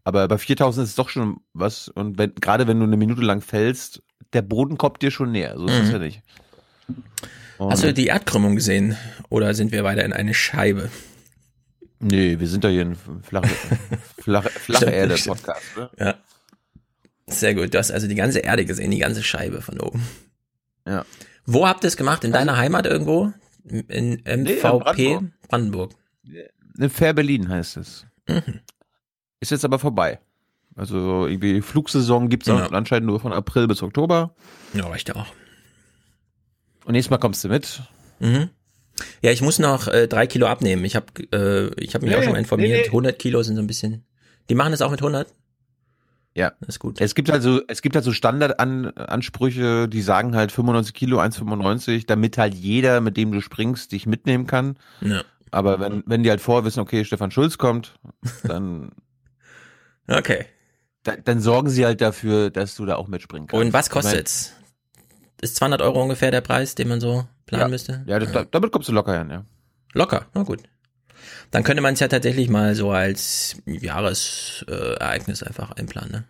aber 0.03 0.27
bei 0.27 0.37
4000 0.37 0.83
ist 0.83 0.89
es 0.91 0.95
doch 0.95 1.09
schon 1.09 1.37
was 1.53 1.87
und 1.89 2.17
wenn, 2.17 2.33
gerade 2.35 2.67
wenn 2.67 2.79
du 2.79 2.85
eine 2.85 2.97
Minute 2.97 3.21
lang 3.21 3.41
fällst, 3.41 4.01
der 4.33 4.41
Boden 4.41 4.77
kommt 4.77 5.01
dir 5.01 5.11
schon 5.11 5.31
näher, 5.31 5.55
so 5.57 5.65
ist 5.67 5.73
es 5.73 5.85
Mhm. 5.87 5.91
ja 5.93 5.99
nicht. 5.99 6.21
Hast 7.57 7.83
du 7.83 7.87
Und- 7.87 7.97
die 7.97 8.07
Erdkrümmung 8.07 8.55
gesehen? 8.55 8.97
Oder 9.29 9.53
sind 9.53 9.71
wir 9.71 9.83
weiter 9.85 10.03
in 10.03 10.11
eine 10.11 10.33
Scheibe? 10.33 10.89
Nee, 12.07 12.39
wir 12.39 12.47
sind 12.47 12.63
da 12.63 12.67
hier 12.67 12.81
ein 12.85 12.95
flache, 13.23 13.47
flache, 14.21 14.49
flache 14.49 14.83
Stimmt, 14.83 14.93
Erde 14.95 15.17
stimmt. 15.17 15.37
Podcast, 15.43 15.65
ne? 15.77 15.89
Ja. 15.97 16.15
Sehr 17.27 17.55
gut. 17.55 17.73
Du 17.73 17.77
hast 17.79 17.91
also 17.91 18.07
die 18.07 18.15
ganze 18.15 18.39
Erde 18.39 18.65
gesehen, 18.65 18.91
die 18.91 18.99
ganze 18.99 19.23
Scheibe 19.23 19.61
von 19.61 19.79
oben. 19.79 20.05
Ja. 20.85 21.03
Wo 21.45 21.67
habt 21.67 21.83
ihr 21.83 21.87
es 21.87 21.97
gemacht? 21.97 22.23
In 22.23 22.31
deiner 22.31 22.57
Heimat 22.57 22.85
irgendwo? 22.85 23.33
In 23.63 24.19
in 24.23 24.41
MVP? 24.43 24.61
Brandenburg. 24.61 25.23
Brandenburg. 25.49 25.91
In 26.77 26.89
Fair 26.91 27.13
Berlin 27.13 27.49
heißt 27.49 27.77
es. 27.77 28.05
Mhm. 28.27 28.59
Ist 29.39 29.51
jetzt 29.51 29.65
aber 29.65 29.79
vorbei. 29.79 30.19
Also 30.75 31.25
irgendwie 31.25 31.61
Flugsaison 31.61 32.29
gibt's 32.29 32.49
auch 32.49 32.59
Ja. 32.59 32.67
anscheinend 32.67 33.07
nur 33.07 33.19
von 33.19 33.33
April 33.33 33.67
bis 33.67 33.81
Oktober. 33.81 34.35
Ja, 34.73 34.85
reicht 34.87 35.09
ja 35.09 35.15
auch. 35.15 35.27
Und 36.83 36.91
nächstes 36.93 37.09
Mal 37.09 37.17
kommst 37.17 37.43
du 37.43 37.47
mit. 37.49 37.81
Mhm. 38.19 38.49
Ja, 39.21 39.31
ich 39.31 39.41
muss 39.41 39.59
noch 39.59 39.87
äh, 39.87 40.07
drei 40.07 40.27
Kilo 40.27 40.47
abnehmen. 40.47 40.85
Ich 40.85 40.95
habe 40.95 41.05
äh, 41.33 41.67
ich 41.81 41.95
hab 41.95 42.01
mich 42.01 42.11
Nee, 42.11 42.17
auch 42.17 42.23
schon 42.23 42.31
mal 42.33 42.39
informiert. 42.39 42.69
nee, 42.71 42.77
nee. 42.81 42.85
100 42.87 43.19
Kilo 43.19 43.43
sind 43.43 43.55
so 43.55 43.61
ein 43.61 43.67
bisschen. 43.67 44.05
Die 44.49 44.55
machen 44.55 44.71
das 44.71 44.81
auch 44.81 44.91
mit 44.91 45.01
100? 45.01 45.27
Ja. 46.33 46.53
Das 46.59 46.69
ist 46.75 46.79
gut. 46.79 46.99
Es 47.01 47.15
gibt 47.15 47.29
also, 47.31 47.61
es 47.67 47.81
gibt 47.81 47.95
halt 47.95 48.05
so 48.05 48.11
Standardansprüche, 48.11 49.87
die 49.87 50.01
sagen 50.01 50.35
halt 50.35 50.51
95 50.51 50.93
Kilo, 50.93 51.19
1,95, 51.19 52.05
damit 52.07 52.37
halt 52.37 52.53
jeder, 52.53 53.01
mit 53.01 53.17
dem 53.17 53.31
du 53.31 53.41
springst, 53.41 53.91
dich 53.91 54.05
mitnehmen 54.05 54.47
kann. 54.47 54.77
Ja. 55.01 55.23
Aber 55.51 55.79
wenn, 55.79 56.03
wenn 56.05 56.23
die 56.23 56.29
halt 56.29 56.41
vorher 56.41 56.65
wissen, 56.65 56.79
okay, 56.81 57.05
Stefan 57.05 57.31
Schulz 57.31 57.57
kommt, 57.57 57.97
dann, 58.43 58.91
Okay. 60.07 60.45
da, 61.03 61.15
dann 61.15 61.39
sorgen 61.39 61.69
sie 61.69 61.85
halt 61.85 62.01
dafür, 62.01 62.49
dass 62.49 62.75
du 62.75 62.85
da 62.85 62.95
auch 62.95 63.07
mitspringen 63.07 63.47
kannst. 63.47 63.65
Und 63.65 63.73
was 63.73 63.89
kostet's? 63.89 64.53
Ist 65.41 65.55
200 65.57 65.81
Euro 65.81 66.01
ungefähr 66.01 66.31
der 66.31 66.41
Preis, 66.41 66.75
den 66.75 66.87
man 66.89 66.99
so 66.99 67.25
planen 67.45 67.61
Ja. 67.61 67.67
müsste? 67.67 68.03
Ja, 68.07 68.19
das, 68.19 68.31
da, 68.31 68.43
damit 68.45 68.71
kommst 68.71 68.89
du 68.89 68.93
locker 68.93 69.17
hin, 69.17 69.29
ja. 69.29 69.45
Locker, 69.93 70.25
na 70.33 70.43
gut. 70.43 70.63
Dann 71.51 71.63
könnte 71.63 71.81
man 71.81 71.93
es 71.93 71.99
ja 71.99 72.07
tatsächlich 72.07 72.49
mal 72.49 72.75
so 72.75 72.91
als 72.91 73.57
Jahresereignis 73.65 75.41
äh, 75.41 75.47
einfach 75.47 75.71
einplanen, 75.71 76.11
ne? 76.11 76.23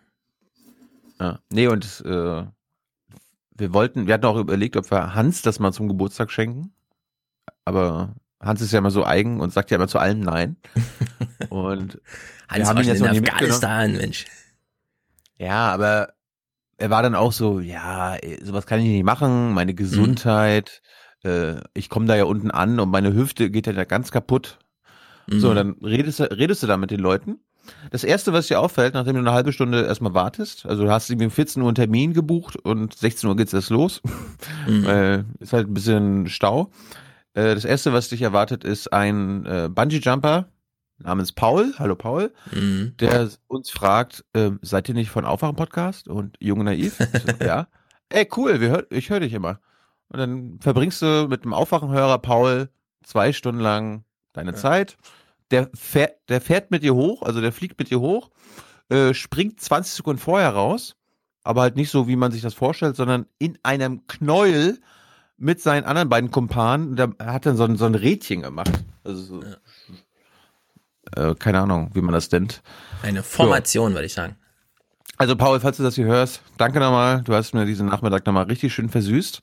ja. 1.20 1.38
Nee, 1.50 1.68
und 1.68 2.02
äh, 2.04 2.44
wir 3.58 3.72
wollten, 3.72 4.06
wir 4.06 4.14
hatten 4.14 4.26
auch 4.26 4.36
überlegt, 4.36 4.76
ob 4.76 4.90
wir 4.90 5.14
Hans 5.14 5.42
das 5.42 5.58
mal 5.58 5.72
zum 5.72 5.88
Geburtstag 5.88 6.30
schenken. 6.30 6.72
Aber 7.64 8.14
Hans 8.40 8.60
ist 8.60 8.72
ja 8.72 8.78
immer 8.78 8.90
so 8.90 9.04
eigen 9.04 9.40
und 9.40 9.52
sagt 9.52 9.70
ja 9.70 9.76
immer 9.76 9.88
zu 9.88 9.98
allem 9.98 10.20
Nein. 10.20 10.56
Und 11.48 12.00
Hans 12.48 12.68
haben 12.68 12.78
ihn 12.78 12.86
jetzt 12.86 13.00
in 13.00 13.06
noch 13.06 13.12
mitgenommen. 13.12 13.34
Afghanistan, 13.34 13.92
Mensch. 13.92 14.26
Ja, 15.38 15.72
aber 15.72 16.12
er 16.76 16.90
war 16.90 17.02
dann 17.02 17.14
auch 17.14 17.32
so, 17.32 17.60
ja, 17.60 18.16
sowas 18.42 18.66
kann 18.66 18.80
ich 18.80 18.86
nicht 18.86 19.04
machen, 19.04 19.52
meine 19.52 19.74
Gesundheit, 19.74 20.82
äh, 21.26 21.60
ich 21.74 21.88
komme 21.88 22.06
da 22.06 22.14
ja 22.16 22.24
unten 22.24 22.50
an 22.50 22.78
und 22.80 22.90
meine 22.90 23.12
Hüfte 23.14 23.50
geht 23.50 23.66
ja 23.66 23.72
da 23.72 23.84
ganz 23.84 24.10
kaputt. 24.10 24.58
So, 25.28 25.50
Mhm. 25.50 25.54
dann 25.56 25.70
redest 25.82 26.20
du, 26.20 26.24
redest 26.30 26.62
du 26.62 26.66
da 26.68 26.76
mit 26.76 26.90
den 26.92 27.00
Leuten. 27.00 27.40
Das 27.90 28.04
erste, 28.04 28.32
was 28.32 28.46
dir 28.46 28.60
auffällt, 28.60 28.94
nachdem 28.94 29.14
du 29.14 29.20
eine 29.20 29.32
halbe 29.32 29.52
Stunde 29.52 29.82
erstmal 29.84 30.14
wartest, 30.14 30.66
also 30.66 30.84
du 30.84 30.90
hast 30.90 31.10
irgendwie 31.10 31.24
um 31.26 31.32
14 31.32 31.60
Uhr 31.62 31.68
einen 31.68 31.74
Termin 31.74 32.12
gebucht 32.12 32.54
und 32.56 32.94
16 32.94 33.28
Uhr 33.28 33.34
geht's 33.36 33.52
erst 33.52 33.70
los, 33.70 34.00
Mhm. 34.68 34.84
weil 34.86 35.24
ist 35.40 35.52
halt 35.52 35.66
ein 35.68 35.74
bisschen 35.74 36.28
Stau. 36.28 36.70
Äh, 37.34 37.54
das 37.56 37.64
erste, 37.64 37.92
was 37.92 38.08
dich 38.08 38.22
erwartet, 38.22 38.62
ist 38.62 38.92
ein 38.92 39.44
äh, 39.46 39.68
Bungee-Jumper 39.68 40.46
namens 40.98 41.32
Paul. 41.32 41.74
Hallo 41.78 41.96
Paul 41.96 42.32
Mhm. 42.52 42.94
der 43.00 43.28
uns 43.48 43.68
fragt, 43.70 44.24
ähm, 44.34 44.60
seid 44.62 44.88
ihr 44.88 44.94
nicht 44.94 45.10
von 45.10 45.24
Aufwachen 45.24 45.56
Podcast 45.56 46.06
und 46.06 46.36
Jung 46.40 46.60
und 46.60 46.66
Naiv? 46.66 46.98
So, 46.98 47.04
ja. 47.44 47.66
Ey, 48.10 48.28
cool, 48.36 48.60
wir 48.60 48.68
hör, 48.68 48.86
ich 48.90 49.10
höre 49.10 49.18
dich 49.20 49.32
immer. 49.32 49.58
Und 50.08 50.18
dann 50.18 50.58
verbringst 50.60 51.02
du 51.02 51.26
mit 51.28 51.44
dem 51.44 51.52
Aufwachenhörer 51.52 52.18
Paul 52.18 52.68
zwei 53.04 53.32
Stunden 53.32 53.60
lang 53.60 54.04
deine 54.32 54.54
Zeit. 54.54 54.96
Der 55.50 55.70
fährt, 55.74 56.16
der 56.28 56.40
fährt 56.40 56.70
mit 56.70 56.82
dir 56.82 56.94
hoch, 56.94 57.22
also 57.22 57.40
der 57.40 57.52
fliegt 57.52 57.78
mit 57.78 57.90
dir 57.90 58.00
hoch, 58.00 58.30
äh, 58.88 59.14
springt 59.14 59.60
20 59.60 59.94
Sekunden 59.94 60.20
vorher 60.20 60.50
raus, 60.50 60.96
aber 61.44 61.62
halt 61.62 61.76
nicht 61.76 61.90
so, 61.90 62.08
wie 62.08 62.16
man 62.16 62.32
sich 62.32 62.42
das 62.42 62.54
vorstellt, 62.54 62.96
sondern 62.96 63.26
in 63.38 63.58
einem 63.62 64.06
Knäuel 64.06 64.80
mit 65.36 65.60
seinen 65.60 65.84
anderen 65.84 66.08
beiden 66.08 66.30
Kumpanen. 66.30 66.96
Da 66.96 67.08
hat 67.20 67.46
dann 67.46 67.56
so 67.56 67.64
ein, 67.64 67.76
so 67.76 67.84
ein 67.84 67.94
Rädchen 67.94 68.42
gemacht. 68.42 68.72
Also 69.04 69.22
so, 69.22 69.40
äh, 71.14 71.34
keine 71.36 71.60
Ahnung, 71.60 71.90
wie 71.94 72.00
man 72.00 72.12
das 72.12 72.30
nennt. 72.30 72.62
Eine 73.02 73.22
Formation, 73.22 73.92
würde 73.94 74.06
ich 74.06 74.14
sagen. 74.14 74.36
Also 75.18 75.36
Paul, 75.36 75.60
falls 75.60 75.76
du 75.78 75.82
das 75.82 75.94
hier 75.94 76.06
hörst, 76.06 76.42
danke 76.58 76.78
nochmal. 76.78 77.22
Du 77.22 77.34
hast 77.34 77.54
mir 77.54 77.64
diesen 77.64 77.86
Nachmittag 77.86 78.26
nochmal 78.26 78.44
richtig 78.44 78.74
schön 78.74 78.88
versüßt. 78.88 79.40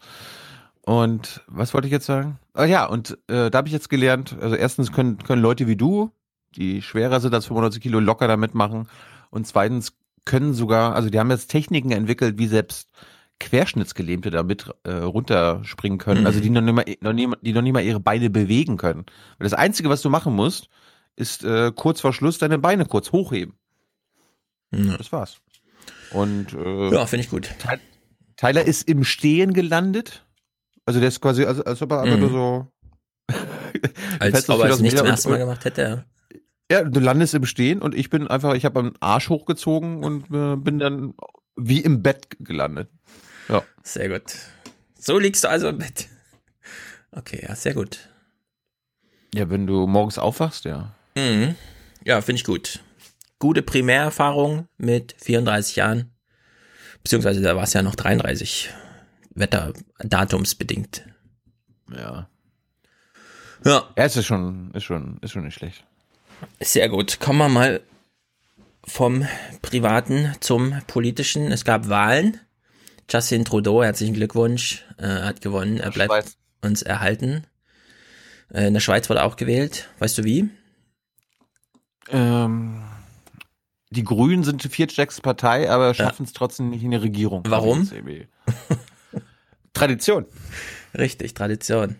Und 0.85 1.41
was 1.47 1.73
wollte 1.73 1.87
ich 1.87 1.93
jetzt 1.93 2.05
sagen? 2.05 2.39
Ah 2.53 2.65
ja, 2.65 2.85
und 2.85 3.17
äh, 3.27 3.49
da 3.49 3.57
habe 3.59 3.67
ich 3.67 3.73
jetzt 3.73 3.89
gelernt, 3.89 4.35
also 4.41 4.55
erstens 4.55 4.91
können, 4.91 5.17
können 5.17 5.41
Leute 5.41 5.67
wie 5.67 5.77
du, 5.77 6.11
die 6.55 6.81
schwerer 6.81 7.19
sind 7.21 7.33
als 7.33 7.45
95 7.45 7.81
Kilo, 7.81 7.99
locker 7.99 8.27
da 8.27 8.35
mitmachen. 8.37 8.87
Und 9.29 9.47
zweitens 9.47 9.93
können 10.25 10.53
sogar, 10.53 10.93
also 10.95 11.09
die 11.09 11.19
haben 11.19 11.31
jetzt 11.31 11.47
Techniken 11.47 11.91
entwickelt, 11.91 12.37
wie 12.37 12.47
selbst 12.47 12.89
Querschnittsgelähmte 13.39 14.29
damit 14.29 14.69
äh, 14.83 14.91
runterspringen 14.91 15.97
können, 15.97 16.21
Mhm. 16.21 16.27
also 16.27 16.39
die 16.39 16.49
noch, 16.49 16.61
nicht 16.61 16.73
mal, 16.75 16.85
noch 17.01 17.13
nie, 17.13 17.29
die 17.41 17.53
noch 17.53 17.61
nicht 17.61 17.73
mal 17.73 17.83
ihre 17.83 17.99
Beine 17.99 18.29
bewegen 18.29 18.77
können. 18.77 19.05
Weil 19.37 19.45
das 19.45 19.53
Einzige, 19.53 19.89
was 19.89 20.01
du 20.01 20.09
machen 20.09 20.33
musst, 20.35 20.67
ist 21.15 21.43
äh, 21.43 21.71
kurz 21.75 22.01
vor 22.01 22.13
Schluss 22.13 22.37
deine 22.37 22.59
Beine 22.59 22.85
kurz 22.85 23.11
hochheben. 23.11 23.55
Ja. 24.71 24.97
Das 24.97 25.11
war's. 25.11 25.37
Und 26.11 26.53
äh, 26.53 26.93
Ja, 26.93 27.05
finde 27.05 27.23
ich 27.25 27.29
gut. 27.29 27.49
Ty- 27.59 27.79
Tyler 28.37 28.63
ist 28.65 28.87
im 28.87 29.03
Stehen 29.03 29.53
gelandet. 29.53 30.25
Also 30.85 30.99
der 30.99 31.09
ist 31.09 31.21
quasi, 31.21 31.45
also, 31.45 31.63
als 31.63 31.81
ob 31.81 31.91
er 31.91 32.01
einfach 32.01 32.15
Mhm. 32.17 32.21
nur 32.21 32.29
so. 32.29 32.71
Als 34.19 34.49
ob 34.49 34.59
er 34.59 34.69
es 34.69 34.77
4000 34.77 34.81
nicht 34.81 34.97
zum 34.97 35.07
ersten 35.07 35.29
Mal 35.29 35.37
gemacht 35.37 35.63
hätte. 35.65 36.05
Ja, 36.71 36.83
du 36.83 36.99
landest 36.99 37.33
im 37.33 37.45
Stehen 37.45 37.81
und 37.81 37.95
ich 37.95 38.09
bin 38.09 38.27
einfach, 38.27 38.53
ich 38.53 38.65
habe 38.65 38.79
am 38.79 38.93
Arsch 38.99 39.29
hochgezogen 39.29 40.03
und 40.03 40.25
äh, 40.31 40.55
bin 40.57 40.79
dann 40.79 41.13
wie 41.55 41.79
im 41.81 42.01
Bett 42.03 42.27
gelandet. 42.39 42.89
Ja. 43.47 43.63
Sehr 43.83 44.09
gut. 44.09 44.35
So 44.99 45.19
liegst 45.19 45.43
du 45.43 45.49
also 45.49 45.69
im 45.69 45.77
Bett. 45.77 46.07
Okay, 47.11 47.45
ja, 47.47 47.55
sehr 47.55 47.73
gut. 47.73 48.09
Ja, 49.33 49.49
wenn 49.49 49.67
du 49.67 49.87
morgens 49.87 50.17
aufwachst, 50.17 50.65
ja. 50.65 50.93
Mhm. 51.15 51.55
Ja, 52.03 52.21
finde 52.21 52.37
ich 52.39 52.43
gut. 52.45 52.79
Gute 53.39 53.61
Primärerfahrung 53.61 54.67
mit 54.77 55.15
34 55.21 55.75
Jahren. 55.77 56.11
Beziehungsweise 57.03 57.41
da 57.41 57.55
war 57.55 57.63
es 57.63 57.73
ja 57.73 57.81
noch 57.83 57.95
33. 57.95 58.69
Wetterdatumsbedingt. 59.35 61.03
Ja. 61.91 61.97
Ja. 61.97 62.29
Ja, 63.65 63.83
es 63.95 64.17
ist 64.17 64.25
schon, 64.25 64.71
ist 64.71 64.83
schon, 64.83 65.19
ist 65.21 65.31
schon 65.31 65.45
nicht 65.45 65.53
schlecht. 65.55 65.85
Sehr 66.59 66.89
gut. 66.89 67.19
Kommen 67.19 67.39
wir 67.39 67.49
mal 67.49 67.81
vom 68.85 69.25
Privaten 69.61 70.33
zum 70.41 70.81
Politischen. 70.87 71.51
Es 71.51 71.63
gab 71.63 71.87
Wahlen. 71.87 72.39
Justin 73.09 73.45
Trudeau, 73.45 73.83
herzlichen 73.83 74.13
Glückwunsch, 74.13 74.83
äh, 74.97 75.07
hat 75.07 75.41
gewonnen. 75.41 75.77
Er 75.77 75.91
bleibt 75.91 76.11
Schweiz. 76.11 76.37
uns 76.61 76.81
erhalten. 76.81 77.45
Äh, 78.53 78.67
in 78.67 78.73
der 78.73 78.81
Schweiz 78.81 79.09
wurde 79.09 79.23
auch 79.23 79.35
gewählt. 79.35 79.89
Weißt 79.99 80.17
du 80.17 80.23
wie? 80.23 80.49
Ähm, 82.09 82.83
die 83.89 84.03
Grünen 84.03 84.43
sind 84.43 84.63
die 84.63 84.69
viertstärkste 84.69 85.21
Partei, 85.21 85.69
aber 85.69 85.93
schaffen 85.93 86.25
es 86.25 86.33
trotzdem 86.33 86.69
nicht 86.69 86.83
in 86.83 86.91
die 86.91 86.97
Regierung. 86.97 87.43
Warum? 87.47 87.89
Tradition. 89.73 90.25
Richtig, 90.97 91.33
Tradition. 91.33 91.95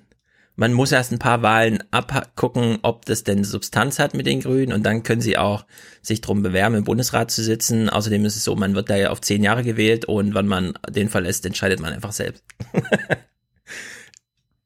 Man 0.56 0.74
muss 0.74 0.92
erst 0.92 1.12
ein 1.12 1.18
paar 1.18 1.42
Wahlen 1.42 1.84
abgucken, 1.90 2.78
ob 2.84 3.06
das 3.06 3.24
denn 3.24 3.44
Substanz 3.44 3.98
hat 3.98 4.14
mit 4.14 4.28
den 4.28 4.42
Grünen 4.42 4.72
und 4.72 4.84
dann 4.84 5.02
können 5.02 5.22
sie 5.22 5.36
auch 5.36 5.66
sich 6.04 6.22
drum 6.22 6.44
bewerben, 6.44 6.76
im 6.76 6.84
Bundesrat 6.84 7.32
zu 7.32 7.44
sitzen. 7.44 7.90
Außerdem 7.90 8.24
ist 8.26 8.36
es 8.36 8.44
so, 8.44 8.56
man 8.56 8.76
wird 8.76 8.92
da 8.92 8.96
ja 8.96 9.10
auf 9.10 9.20
zehn 9.20 9.44
Jahre 9.44 9.64
gewählt 9.64 10.06
und 10.06 10.36
wann 10.36 10.46
man 10.46 10.74
den 10.88 11.10
verlässt, 11.10 11.44
entscheidet 11.48 11.80
man 11.80 11.92
einfach 11.92 12.12
selbst. 12.12 12.44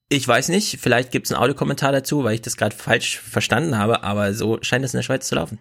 ich 0.09 0.27
weiß 0.27 0.49
nicht, 0.49 0.77
vielleicht 0.81 1.11
gibt 1.11 1.27
es 1.27 1.31
einen 1.31 1.41
Audiokommentar 1.41 1.93
dazu, 1.93 2.25
weil 2.25 2.35
ich 2.35 2.41
das 2.41 2.57
gerade 2.57 2.75
falsch 2.75 3.19
verstanden 3.19 3.77
habe, 3.77 4.03
aber 4.03 4.33
so 4.33 4.57
scheint 4.61 4.83
es 4.83 4.93
in 4.93 4.97
der 4.97 5.03
Schweiz 5.03 5.25
zu 5.27 5.35
laufen. 5.35 5.59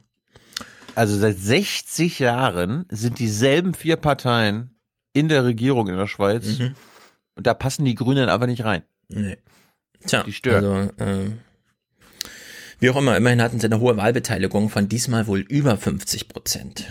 Also 0.97 1.17
seit 1.17 1.39
60 1.39 2.19
Jahren 2.19 2.87
sind 2.89 3.21
dieselben 3.21 3.75
vier 3.75 3.97
Parteien 3.97 4.71
in 5.13 5.29
der 5.29 5.45
Regierung 5.45 5.87
in 5.89 5.97
der 5.97 6.09
Schweiz 6.09 6.59
Mhm. 6.59 6.75
Und 7.37 7.47
da 7.47 7.55
passen 7.55 7.85
die 7.85 7.95
Grünen 7.95 8.29
aber 8.29 8.47
nicht 8.47 8.65
rein. 8.65 8.83
Nee. 9.09 9.37
Tja, 10.07 10.25
Die 10.25 10.33
stören. 10.33 10.65
also 10.65 10.93
ähm, 10.99 11.39
wie 12.81 12.91
auch 12.91 12.97
immer, 12.97 13.17
immerhin 13.17 13.41
hatten 13.41 13.59
sie 13.61 13.67
eine 13.67 13.81
hohe 13.81 13.97
Wahlbeteiligung 13.97 14.69
von 14.69 14.89
diesmal 14.89 15.27
wohl 15.27 15.41
über 15.41 15.77
50 15.79 16.29
Prozent. 16.29 16.89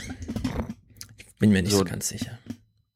Ich 1.18 1.36
bin 1.40 1.52
mir 1.52 1.62
nicht 1.62 1.72
so, 1.74 1.80
So. 1.80 1.84
ganz 1.86 2.08
sicher. 2.08 2.40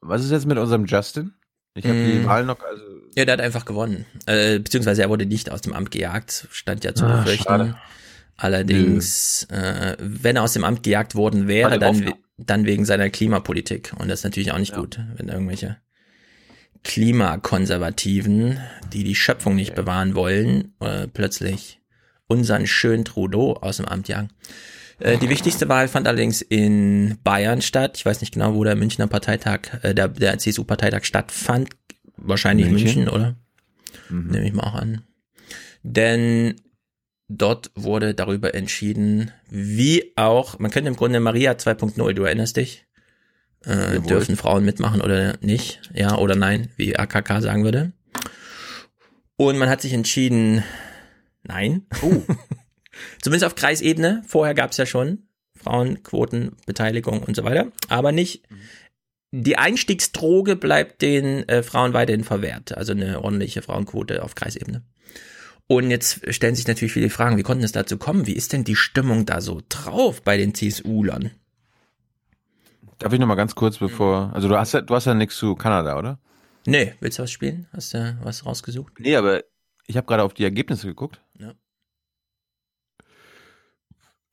Was 0.02 0.24
ist 0.24 0.32
jetzt 0.32 0.48
mit 0.48 0.58
unserem 0.58 0.86
Justin? 0.86 1.34
Ich 1.76 1.86
habe 1.86 1.96
die 2.04 2.20
Mm. 2.20 2.26
Wahl 2.26 2.46
noch, 2.46 2.60
also 2.62 2.82
Ja, 3.16 3.26
der 3.26 3.34
hat 3.34 3.42
einfach 3.42 3.66
gewonnen. 3.66 4.06
Äh, 4.26 4.60
beziehungsweise 4.60 5.04
er 5.04 5.10
wurde 5.10 5.26
nicht 5.28 5.52
aus 5.52 5.62
dem 5.62 5.74
Amt 5.74 5.92
gejagt, 5.92 6.48
stand 6.52 6.84
ja 6.84 6.96
zu 6.96 7.06
Ah, 7.06 7.18
befürchten. 7.18 7.44
schade. 7.44 7.76
Allerdings, 8.38 9.44
äh, 9.52 9.96
wenn 10.00 10.38
er 10.38 10.44
aus 10.44 10.54
dem 10.54 10.64
Amt 10.64 10.82
gejagt 10.84 11.14
worden 11.16 11.48
wäre, 11.48 11.78
dann, 11.78 12.14
dann 12.38 12.66
wegen 12.66 12.86
seiner 12.86 13.10
Klimapolitik. 13.10 13.94
Und 14.00 14.08
das 14.08 14.20
ist 14.22 14.24
natürlich 14.24 14.52
auch 14.54 14.58
nicht 14.58 14.74
gut, 14.74 15.00
wenn 15.18 15.28
irgendwelche 15.28 15.78
Klimakonservativen, 16.84 18.60
die 18.94 19.04
die 19.04 19.16
Schöpfung 19.16 19.56
nicht 19.56 19.76
bewahren 19.76 20.16
wollen, 20.16 20.74
äh, 20.80 21.08
plötzlich 21.08 21.80
unseren 22.28 22.68
schönen 22.68 23.06
Trudeau 23.06 23.54
aus 23.54 23.78
dem 23.78 23.86
Amt 23.88 24.08
jagen. 24.08 24.30
Äh, 25.00 25.18
die 25.18 25.30
wichtigste 25.30 25.70
Wahl 25.70 25.88
fand 25.88 26.08
allerdings 26.08 26.42
in 26.42 27.18
Bayern 27.24 27.62
statt. 27.62 27.98
Ich 27.98 28.06
weiß 28.06 28.22
nicht 28.22 28.34
genau, 28.34 28.54
wo 28.56 28.64
der 28.64 28.76
Münchner 28.76 29.08
Parteitag, 29.08 29.84
äh, 29.84 29.94
der, 29.94 30.10
der 30.10 30.38
CSU-Parteitag 30.38 31.04
stattfand. 31.04 31.70
Wahrscheinlich 32.18 32.68
München, 32.68 33.06
München. 33.06 33.10
oder? 33.10 33.36
Mhm. 34.10 34.32
Nehme 34.32 34.48
ich 34.48 34.54
mal 34.54 34.64
auch 34.64 34.76
an. 34.76 35.04
Denn 35.84 36.56
dort 37.30 37.72
wurde 37.76 38.14
darüber 38.14 38.54
entschieden, 38.54 39.32
wie 39.50 40.12
auch, 40.18 40.60
man 40.60 40.72
könnte 40.72 40.90
im 40.90 40.96
Grunde 40.96 41.20
Maria 41.20 41.54
2.0, 41.54 42.14
du 42.14 42.24
erinnerst 42.24 42.58
dich? 42.58 42.86
Äh, 43.66 44.00
dürfen 44.00 44.38
Frauen 44.38 44.64
mitmachen 44.64 45.02
oder 45.02 45.38
nicht? 45.42 45.82
Ja 45.94 46.18
oder 46.18 46.36
nein, 46.36 46.70
wie 46.78 46.96
AKK 46.96 47.42
sagen 47.42 47.64
würde. 47.64 47.92
Und 49.36 49.58
man 49.58 49.70
hat 49.70 49.82
sich 49.82 49.94
entschieden, 49.94 50.64
nein. 51.44 51.86
Oh. 52.02 52.22
Zumindest 53.22 53.46
auf 53.46 53.56
Kreisebene. 53.56 54.24
Vorher 54.28 54.54
gab 54.54 54.72
es 54.72 54.78
ja 54.78 54.86
schon 54.86 55.24
Frauenquoten, 55.56 56.58
Beteiligung 56.66 57.22
und 57.24 57.36
so 57.36 57.44
weiter. 57.44 57.72
Aber 57.88 58.12
nicht. 58.12 58.44
Die 59.32 59.58
Einstiegsdroge 59.58 60.56
bleibt 60.56 61.02
den 61.02 61.48
äh, 61.48 61.62
Frauen 61.62 61.94
weiterhin 61.94 62.24
verwehrt. 62.24 62.76
Also 62.78 62.94
eine 62.94 63.22
ordentliche 63.22 63.62
Frauenquote 63.62 64.24
auf 64.24 64.36
Kreisebene. 64.36 64.84
Und 65.68 65.92
jetzt 65.92 66.34
stellen 66.34 66.56
sich 66.56 66.68
natürlich 66.68 66.94
viele 66.94 67.12
Fragen, 67.12 67.38
wie 67.38 67.44
konnte 67.44 67.64
es 67.64 67.72
dazu 67.72 67.98
kommen? 67.98 68.26
Wie 68.26 68.34
ist 68.34 68.54
denn 68.54 68.64
die 68.64 68.76
Stimmung 68.76 69.28
da 69.28 69.40
so 69.40 69.62
drauf 69.70 70.24
bei 70.24 70.36
den 70.36 70.56
CSU-Lern? 70.56 71.30
Darf 73.00 73.14
ich 73.14 73.20
noch 73.20 73.28
mal 73.28 73.36
ganz 73.36 73.56
kurz, 73.56 73.78
bevor, 73.78 74.32
also 74.34 74.48
du 74.50 74.58
hast 74.58 74.74
ja, 74.74 74.82
du 74.82 74.94
hast 74.94 75.06
ja 75.06 75.14
nichts 75.14 75.38
zu 75.38 75.56
Kanada, 75.56 75.98
oder? 75.98 76.20
Nee, 76.66 76.94
willst 77.00 77.18
du 77.18 77.24
was 77.24 77.32
spielen? 77.32 77.68
Hast 77.72 77.94
du 77.94 78.18
was 78.22 78.46
rausgesucht? 78.46 79.00
Nee, 79.00 79.16
aber 79.16 79.44
ich 79.88 79.96
habe 79.98 80.06
gerade 80.06 80.24
auf 80.24 80.34
die 80.34 80.44
Ergebnisse 80.44 80.88
geguckt. 80.88 81.22
Ja. 81.40 81.54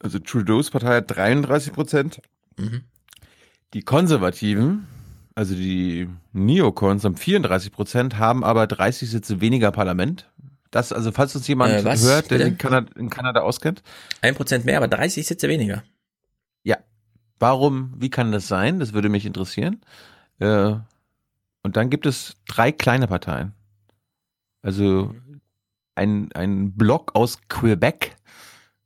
Also 0.00 0.18
Trudeaus 0.18 0.70
Partei 0.70 0.96
hat 0.96 1.16
33 1.16 1.73
Prozent. 1.73 2.20
Mhm. 2.58 2.82
Die 3.73 3.82
Konservativen, 3.82 4.87
also 5.35 5.54
die 5.54 6.08
Neocons, 6.32 7.04
haben 7.04 7.16
34 7.16 7.73
Prozent, 7.73 8.18
haben 8.18 8.44
aber 8.44 8.66
30 8.66 9.08
Sitze 9.11 9.40
weniger 9.40 9.70
Parlament. 9.70 10.30
Das, 10.70 10.92
also 10.92 11.12
falls 11.12 11.35
uns 11.37 11.46
jemand 11.46 11.73
Äh, 11.73 11.85
was, 11.85 12.02
hört, 12.02 12.30
der 12.30 12.40
in 12.40 12.58
Kanada, 12.58 12.90
in 12.96 13.08
Kanada 13.11 13.40
auskennt. 13.40 13.82
Ein 14.20 14.35
Prozent 14.35 14.64
mehr, 14.64 14.76
aber 14.76 14.88
30 14.88 15.26
Sitze 15.26 15.49
weniger. 15.49 15.85
Warum, 17.38 17.93
wie 17.99 18.11
kann 18.11 18.33
das 18.33 18.49
sein? 18.49 18.78
Das 18.81 18.93
würde 18.93 19.09
mich 19.09 19.26
interessieren. 19.26 19.81
Äh, 20.38 20.75
und 21.62 21.76
dann 21.76 21.90
gibt 21.90 22.07
es 22.07 22.37
drei 22.47 22.73
kleine 22.73 23.07
Parteien. 23.09 23.52
Also 24.62 25.14
ein, 25.95 26.31
ein 26.33 26.73
Block 26.73 27.14
aus 27.14 27.38
Quebec 27.49 28.16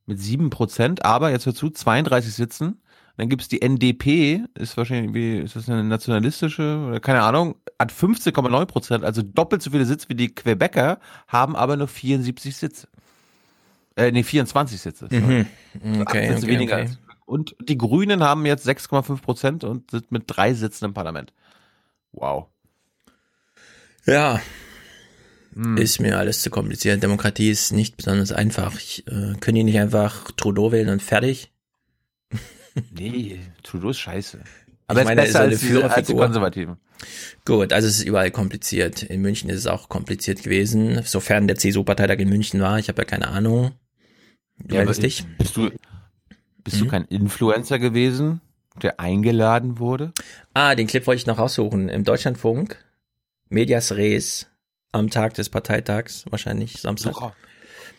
mit 0.06 0.20
sieben 0.20 0.50
Prozent, 0.50 1.04
aber 1.04 1.30
jetzt 1.30 1.46
dazu 1.46 1.70
32 1.70 2.32
Sitzen. 2.34 2.80
Dann 3.16 3.28
gibt 3.28 3.42
es 3.42 3.48
die 3.48 3.60
NDP, 3.60 4.44
ist 4.54 4.76
wahrscheinlich, 4.76 5.12
wie, 5.14 5.38
ist 5.38 5.54
das 5.54 5.68
eine 5.68 5.84
nationalistische, 5.84 6.86
oder 6.88 7.00
keine 7.00 7.22
Ahnung, 7.22 7.56
hat 7.78 7.92
15,9 7.92 8.64
Prozent, 8.64 9.04
also 9.04 9.20
doppelt 9.22 9.60
so 9.62 9.70
viele 9.70 9.84
Sitze 9.84 10.08
wie 10.08 10.14
die 10.14 10.34
Quebecer, 10.34 10.98
haben 11.28 11.54
aber 11.54 11.76
nur 11.76 11.86
74 11.88 12.56
Sitze. 12.56 12.88
Äh, 13.96 14.10
nee, 14.12 14.22
24 14.22 14.80
Sitze. 14.80 15.08
Mhm. 15.10 15.46
Okay, 16.00 16.28
Sitze 16.28 16.44
okay, 16.46 16.48
weniger 16.48 16.74
okay. 16.76 16.82
als- 16.82 16.98
Und 17.30 17.54
die 17.60 17.78
Grünen 17.78 18.24
haben 18.24 18.44
jetzt 18.44 18.66
6,5 18.66 19.22
Prozent 19.22 19.62
und 19.62 19.92
sind 19.92 20.10
mit 20.10 20.24
drei 20.26 20.52
Sitzen 20.52 20.86
im 20.86 20.94
Parlament. 20.94 21.32
Wow. 22.10 22.48
Ja. 24.04 24.42
Ist 25.76 26.00
mir 26.00 26.18
alles 26.18 26.42
zu 26.42 26.50
kompliziert. 26.50 27.00
Demokratie 27.04 27.48
ist 27.48 27.70
nicht 27.70 27.96
besonders 27.96 28.32
einfach. 28.32 28.74
Ich, 28.74 29.06
äh, 29.06 29.34
können 29.38 29.54
die 29.54 29.62
nicht 29.62 29.78
einfach 29.78 30.32
Trudeau 30.32 30.72
wählen 30.72 30.88
und 30.88 31.02
fertig? 31.02 31.52
Nee, 32.92 33.40
Trudeau 33.62 33.90
ist 33.90 33.98
scheiße. 33.98 34.38
Ich 34.38 34.74
Aber 34.88 35.04
meine, 35.04 35.20
er 35.22 35.26
ist 35.26 35.34
er 35.34 35.46
besser 35.46 35.52
ist 35.52 35.62
als, 35.62 35.62
eine 35.62 35.78
die, 35.78 35.84
als 35.84 36.06
die 36.06 36.14
Führerfigur. 36.14 36.24
Konservativen. 36.24 36.76
Gut, 37.44 37.72
also 37.72 37.86
es 37.88 37.98
ist 37.98 38.04
überall 38.04 38.30
kompliziert. 38.30 39.02
In 39.02 39.20
München 39.22 39.50
ist 39.50 39.58
es 39.58 39.66
auch 39.66 39.88
kompliziert 39.88 40.42
gewesen, 40.42 41.02
sofern 41.04 41.46
der 41.46 41.56
CSU-Parteitag 41.56 42.18
in 42.18 42.28
München 42.28 42.60
war. 42.60 42.78
Ich 42.78 42.88
habe 42.88 43.02
ja 43.02 43.06
keine 43.06 43.28
Ahnung. 43.28 43.72
Du 44.58 44.76
Ja, 44.76 44.82
aber 44.82 44.92
dich? 44.92 45.24
Bist 45.38 45.56
du, 45.56 45.70
bist 46.64 46.76
Mhm. 46.76 46.80
du 46.84 46.90
kein 46.90 47.04
Influencer 47.06 47.78
gewesen, 47.78 48.40
der 48.82 49.00
eingeladen 49.00 49.78
wurde? 49.78 50.12
Ah, 50.54 50.74
den 50.74 50.86
Clip 50.86 51.06
wollte 51.06 51.20
ich 51.20 51.26
noch 51.26 51.38
raussuchen. 51.38 51.88
Im 51.88 52.04
Deutschlandfunk, 52.04 52.76
Medias 53.48 53.92
Res, 53.92 54.46
am 54.92 55.10
Tag 55.10 55.34
des 55.34 55.48
Parteitags, 55.48 56.24
wahrscheinlich 56.30 56.80
Samstag. 56.80 57.14
So 57.14 57.20
raus. 57.20 57.32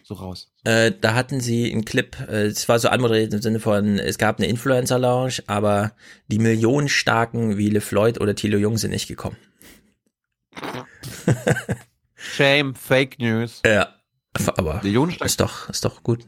So 0.03 0.13
raus. 0.15 0.51
Äh, 0.63 0.91
da 0.99 1.13
hatten 1.13 1.39
sie 1.39 1.71
einen 1.71 1.85
Clip, 1.85 2.17
äh, 2.27 2.45
es 2.47 2.67
war 2.67 2.79
so 2.79 2.89
anmoderiert 2.89 3.33
im 3.33 3.41
Sinne 3.41 3.59
von, 3.59 3.99
es 3.99 4.17
gab 4.17 4.39
eine 4.39 4.47
Influencer-Lounge, 4.47 5.43
aber 5.47 5.93
die 6.27 6.39
millionenstarken 6.39 7.57
wie 7.57 7.69
LeFloid 7.69 8.19
oder 8.19 8.35
Thilo 8.35 8.57
Jung 8.57 8.77
sind 8.77 8.91
nicht 8.91 9.07
gekommen. 9.07 9.37
Shame, 12.15 12.75
Fake 12.75 13.19
News. 13.19 13.61
Ja, 13.65 13.95
aber 14.57 14.81
ist 15.23 15.39
doch, 15.39 15.69
ist 15.69 15.85
doch 15.85 16.03
gut. 16.03 16.25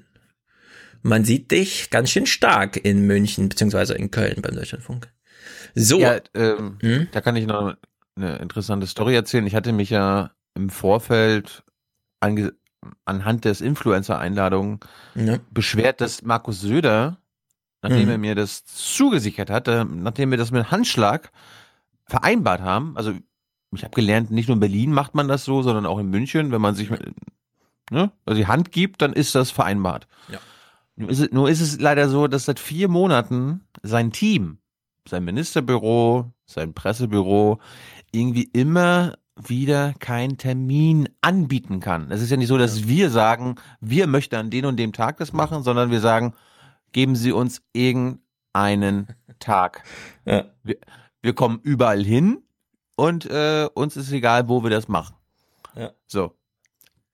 Man 1.04 1.26
sieht 1.26 1.52
dich 1.52 1.89
ganz 1.89 2.10
schön 2.10 2.26
stark 2.26 2.78
in 2.78 3.06
München, 3.06 3.50
beziehungsweise 3.50 3.94
in 3.94 4.10
Köln 4.10 4.42
beim 4.42 4.56
Deutschlandfunk. 4.56 5.12
So. 5.76 6.00
Ja, 6.00 6.20
ähm, 6.34 6.78
Hm? 6.82 7.08
da 7.12 7.22
kann 7.22 7.36
ich 7.36 7.46
noch 7.46 7.76
eine 8.16 8.38
interessante 8.38 8.88
Story 8.88 9.13
erzählen. 9.16 9.46
Ich 9.46 9.56
hatte 9.56 9.74
mich 9.74 9.89
ja 9.89 10.32
im 10.56 10.70
Vorfeld 10.70 11.63
ange 12.20 12.54
anhand 13.06 13.46
des 13.46 13.62
Influencer-Einladungen 13.62 14.80
Ja. 15.16 15.39
beschwert, 15.52 16.02
dass 16.02 16.22
Markus 16.22 16.60
Söder, 16.62 17.18
nachdem 17.82 18.04
Mhm. 18.04 18.10
er 18.10 18.18
mir 18.18 18.36
das 18.36 18.66
zugesichert 18.66 19.50
hat, 19.50 19.68
äh, 19.70 19.84
nachdem 19.86 20.32
wir 20.32 20.38
das 20.38 20.52
mit 20.52 20.70
Handschlag 20.72 21.32
vereinbart 22.06 22.62
haben, 22.62 22.96
also 22.98 23.13
ich 23.74 23.84
habe 23.84 23.96
gelernt, 23.96 24.32
nicht 24.32 24.48
nur 24.48 24.56
in 24.56 24.60
Berlin 24.60 24.92
macht 24.92 25.16
man 25.16 25.28
das 25.28 25.46
so, 25.46 25.62
sondern 25.63 25.86
auch 25.86 25.98
in 25.98 26.10
München, 26.10 26.52
wenn 26.52 26.62
man 26.62 26.76
sich 26.76 26.89
mit, 26.89 27.02
ne, 27.89 28.12
also 28.26 28.38
die 28.39 28.48
Hand 28.48 28.72
gibt, 28.72 29.02
dann 29.02 29.13
ist 29.13 29.34
das 29.34 29.50
vereinbart. 29.50 30.08
Ja. 30.30 30.39
Nur 30.95 31.10
ist, 31.10 31.19
es, 31.19 31.32
nur 31.32 31.49
ist 31.49 31.62
es 31.62 31.79
leider 31.79 32.08
so, 32.10 32.27
dass 32.27 32.45
seit 32.45 32.60
vier 32.60 32.88
Monaten 32.88 33.62
sein 33.82 34.12
Team, 34.12 34.60
sein 35.08 35.23
Ministerbüro, 35.23 36.32
sein 36.45 36.73
Pressebüro 36.73 37.60
irgendwie 38.12 38.43
immer 38.53 39.15
wieder 39.36 39.93
keinen 39.99 40.38
Termin 40.38 41.10
anbieten 41.21 41.79
kann. 41.79 42.12
Es 42.12 42.21
ist 42.21 42.29
ja 42.29 42.38
nicht 42.38 42.47
so, 42.47 42.58
dass 42.58 42.88
wir 42.88 43.10
sagen, 43.10 43.56
wir 43.82 44.06
möchten 44.06 44.36
an 44.36 44.51
den 44.51 44.65
und 44.65 44.77
dem 44.77 44.93
Tag 44.93 45.17
das 45.17 45.34
machen, 45.34 45.63
sondern 45.63 45.89
wir 45.89 45.99
sagen, 45.99 46.34
geben 46.91 47.15
Sie 47.15 47.32
uns 47.32 47.62
irgendeinen 47.73 49.08
Tag. 49.39 49.84
Ja. 50.25 50.45
Wir, 50.63 50.77
wir 51.21 51.34
kommen 51.34 51.60
überall 51.63 52.01
hin 52.01 52.43
und 52.95 53.25
äh, 53.25 53.67
uns 53.73 53.97
ist 53.97 54.12
egal, 54.13 54.47
wo 54.47 54.63
wir 54.63 54.69
das 54.69 54.88
machen. 54.88 55.15
Ja. 55.75 55.91
So. 56.08 56.34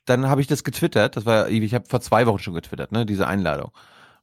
Dann 0.10 0.28
habe 0.28 0.42
ich 0.42 0.48
das 0.48 0.64
getwittert, 0.64 1.18
das 1.18 1.26
war, 1.28 1.50
ich 1.50 1.74
habe 1.76 1.86
vor 1.88 2.02
zwei 2.02 2.26
Wochen 2.26 2.40
schon 2.40 2.56
getwittert, 2.56 2.92
ne, 2.92 3.06
diese 3.06 3.28
Einladung. 3.28 3.72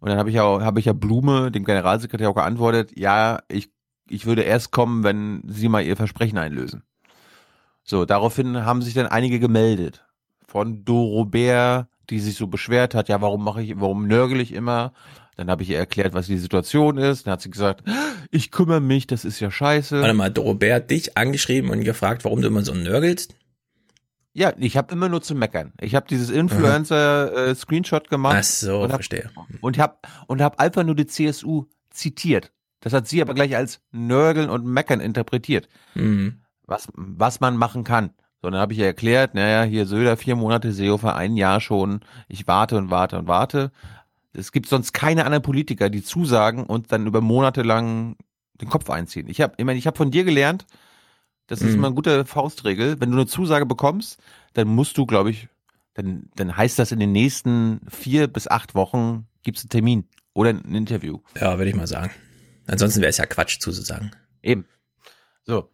Und 0.00 0.08
dann 0.08 0.18
habe 0.18 0.30
ich 0.30 0.34
ja, 0.34 0.42
habe 0.42 0.80
ich 0.80 0.86
ja 0.86 0.92
Blume, 0.92 1.52
dem 1.52 1.64
Generalsekretär 1.64 2.28
auch 2.28 2.34
geantwortet, 2.34 2.98
ja, 2.98 3.38
ich, 3.48 3.70
ich 4.08 4.26
würde 4.26 4.42
erst 4.42 4.72
kommen, 4.72 5.04
wenn 5.04 5.42
Sie 5.46 5.68
mal 5.68 5.84
Ihr 5.84 5.96
Versprechen 5.96 6.38
einlösen. 6.38 6.82
So, 7.84 8.04
daraufhin 8.04 8.64
haben 8.64 8.82
sich 8.82 8.94
dann 8.94 9.06
einige 9.06 9.38
gemeldet. 9.38 10.04
Von 10.48 10.84
Dorobert, 10.84 11.86
die 12.10 12.18
sich 12.18 12.34
so 12.34 12.48
beschwert 12.48 12.96
hat, 12.96 13.08
ja, 13.08 13.20
warum 13.20 13.44
mache 13.44 13.62
ich, 13.62 13.80
warum 13.80 14.08
nörgel 14.08 14.40
ich 14.40 14.52
immer? 14.52 14.92
Dann 15.36 15.50
habe 15.50 15.62
ich 15.62 15.70
ihr 15.70 15.78
erklärt, 15.78 16.14
was 16.14 16.26
die 16.26 16.38
Situation 16.38 16.98
ist. 16.98 17.26
Dann 17.26 17.32
hat 17.34 17.42
sie 17.42 17.50
gesagt, 17.50 17.84
ich 18.32 18.50
kümmere 18.50 18.80
mich, 18.80 19.06
das 19.06 19.24
ist 19.24 19.38
ja 19.38 19.52
scheiße. 19.52 20.00
Warte 20.00 20.14
mal, 20.14 20.30
Dorobert 20.30 20.74
hat 20.74 20.90
dich 20.90 21.16
angeschrieben 21.16 21.70
und 21.70 21.84
gefragt, 21.84 22.24
warum 22.24 22.42
du 22.42 22.48
immer 22.48 22.62
so 22.62 22.74
nörgelst? 22.74 23.36
Ja, 24.36 24.52
ich 24.58 24.76
habe 24.76 24.92
immer 24.92 25.08
nur 25.08 25.22
zu 25.22 25.34
meckern. 25.34 25.72
Ich 25.80 25.94
habe 25.94 26.06
dieses 26.10 26.28
Influencer-Screenshot 26.28 28.10
gemacht. 28.10 28.36
Ach 28.38 28.44
so, 28.44 28.82
und 28.82 28.92
hab, 28.92 28.96
verstehe. 28.96 29.30
Und 29.62 29.78
habe 29.78 29.96
und 30.26 30.42
hab 30.42 30.60
einfach 30.60 30.84
nur 30.84 30.94
die 30.94 31.06
CSU 31.06 31.64
zitiert. 31.88 32.52
Das 32.80 32.92
hat 32.92 33.08
sie 33.08 33.22
aber 33.22 33.32
gleich 33.32 33.56
als 33.56 33.80
Nörgeln 33.92 34.50
und 34.50 34.66
Meckern 34.66 35.00
interpretiert. 35.00 35.70
Mhm. 35.94 36.42
Was, 36.66 36.88
was 36.92 37.40
man 37.40 37.56
machen 37.56 37.82
kann. 37.82 38.10
So, 38.42 38.50
dann 38.50 38.60
habe 38.60 38.74
ich 38.74 38.78
ihr 38.78 38.84
erklärt, 38.84 39.34
naja, 39.34 39.62
hier 39.62 39.86
Söder, 39.86 40.18
vier 40.18 40.36
Monate 40.36 40.70
Seehofer, 40.70 41.16
ein 41.16 41.38
Jahr 41.38 41.62
schon. 41.62 42.00
Ich 42.28 42.46
warte 42.46 42.76
und 42.76 42.90
warte 42.90 43.18
und 43.18 43.28
warte. 43.28 43.72
Es 44.34 44.52
gibt 44.52 44.68
sonst 44.68 44.92
keine 44.92 45.24
anderen 45.24 45.44
Politiker, 45.44 45.88
die 45.88 46.02
zusagen 46.04 46.64
und 46.64 46.92
dann 46.92 47.06
über 47.06 47.22
Monate 47.22 47.62
lang 47.62 48.16
den 48.60 48.68
Kopf 48.68 48.90
einziehen. 48.90 49.28
Ich 49.30 49.40
habe, 49.40 49.54
ich 49.56 49.64
meine, 49.64 49.78
ich 49.78 49.86
habe 49.86 49.96
von 49.96 50.10
dir 50.10 50.24
gelernt, 50.24 50.66
das 51.46 51.60
ist 51.60 51.68
Mhm. 51.72 51.74
immer 51.78 51.86
eine 51.88 51.94
gute 51.96 52.24
Faustregel. 52.24 53.00
Wenn 53.00 53.10
du 53.10 53.16
eine 53.16 53.26
Zusage 53.26 53.66
bekommst, 53.66 54.18
dann 54.54 54.68
musst 54.68 54.96
du, 54.98 55.06
glaube 55.06 55.30
ich, 55.30 55.48
dann, 55.94 56.28
dann 56.36 56.56
heißt 56.56 56.78
das 56.78 56.92
in 56.92 56.98
den 57.00 57.12
nächsten 57.12 57.80
vier 57.88 58.26
bis 58.26 58.46
acht 58.48 58.74
Wochen 58.74 59.26
gibt's 59.42 59.62
einen 59.62 59.70
Termin 59.70 60.04
oder 60.34 60.50
ein 60.50 60.74
Interview. 60.74 61.20
Ja, 61.40 61.56
würde 61.58 61.70
ich 61.70 61.76
mal 61.76 61.86
sagen. 61.86 62.10
Ansonsten 62.66 63.00
wäre 63.00 63.10
es 63.10 63.16
ja 63.18 63.26
Quatsch 63.26 63.60
zuzusagen. 63.60 64.10
Eben. 64.42 64.66
So. 65.44 65.70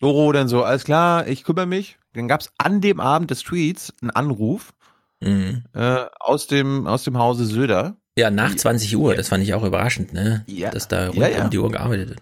Doro 0.00 0.32
dann 0.32 0.48
so, 0.48 0.64
alles 0.64 0.84
klar, 0.84 1.26
ich 1.28 1.44
kümmere 1.44 1.66
mich. 1.66 1.96
Dann 2.14 2.26
gab's 2.28 2.52
an 2.58 2.80
dem 2.80 2.98
Abend 3.00 3.30
des 3.30 3.42
Tweets 3.42 3.94
einen 4.02 4.10
Anruf 4.10 4.74
Mhm. 5.20 5.62
äh, 5.72 6.04
aus 6.18 6.48
dem 6.48 6.88
aus 6.88 7.04
dem 7.04 7.16
Hause 7.16 7.44
Söder. 7.46 7.96
Ja, 8.18 8.30
nach 8.32 8.54
20 8.56 8.96
Uhr, 8.96 9.14
das 9.14 9.28
fand 9.28 9.44
ich 9.44 9.54
auch 9.54 9.62
überraschend, 9.62 10.12
ne? 10.12 10.44
Ja. 10.48 10.70
Dass 10.70 10.88
da 10.88 11.06
rund 11.06 11.16
Ja, 11.18 11.28
ja. 11.28 11.44
um 11.44 11.50
die 11.50 11.58
Uhr 11.60 11.70
gearbeitet 11.70 12.08
wird. 12.10 12.18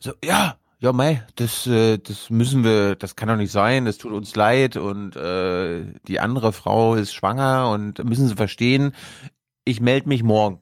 So, 0.00 0.12
ja, 0.24 0.56
ja, 0.82 0.92
mei, 0.92 1.24
das, 1.36 1.66
äh, 1.68 1.98
das 1.98 2.28
müssen 2.28 2.64
wir, 2.64 2.96
das 2.96 3.14
kann 3.14 3.28
doch 3.28 3.36
nicht 3.36 3.52
sein, 3.52 3.84
das 3.84 3.98
tut 3.98 4.12
uns 4.12 4.34
leid 4.34 4.76
und 4.76 5.14
äh, 5.14 5.84
die 6.08 6.18
andere 6.18 6.52
Frau 6.52 6.96
ist 6.96 7.14
schwanger 7.14 7.70
und 7.70 8.02
müssen 8.04 8.26
Sie 8.26 8.34
verstehen, 8.34 8.92
ich 9.64 9.80
melde 9.80 10.08
mich 10.08 10.24
morgen. 10.24 10.60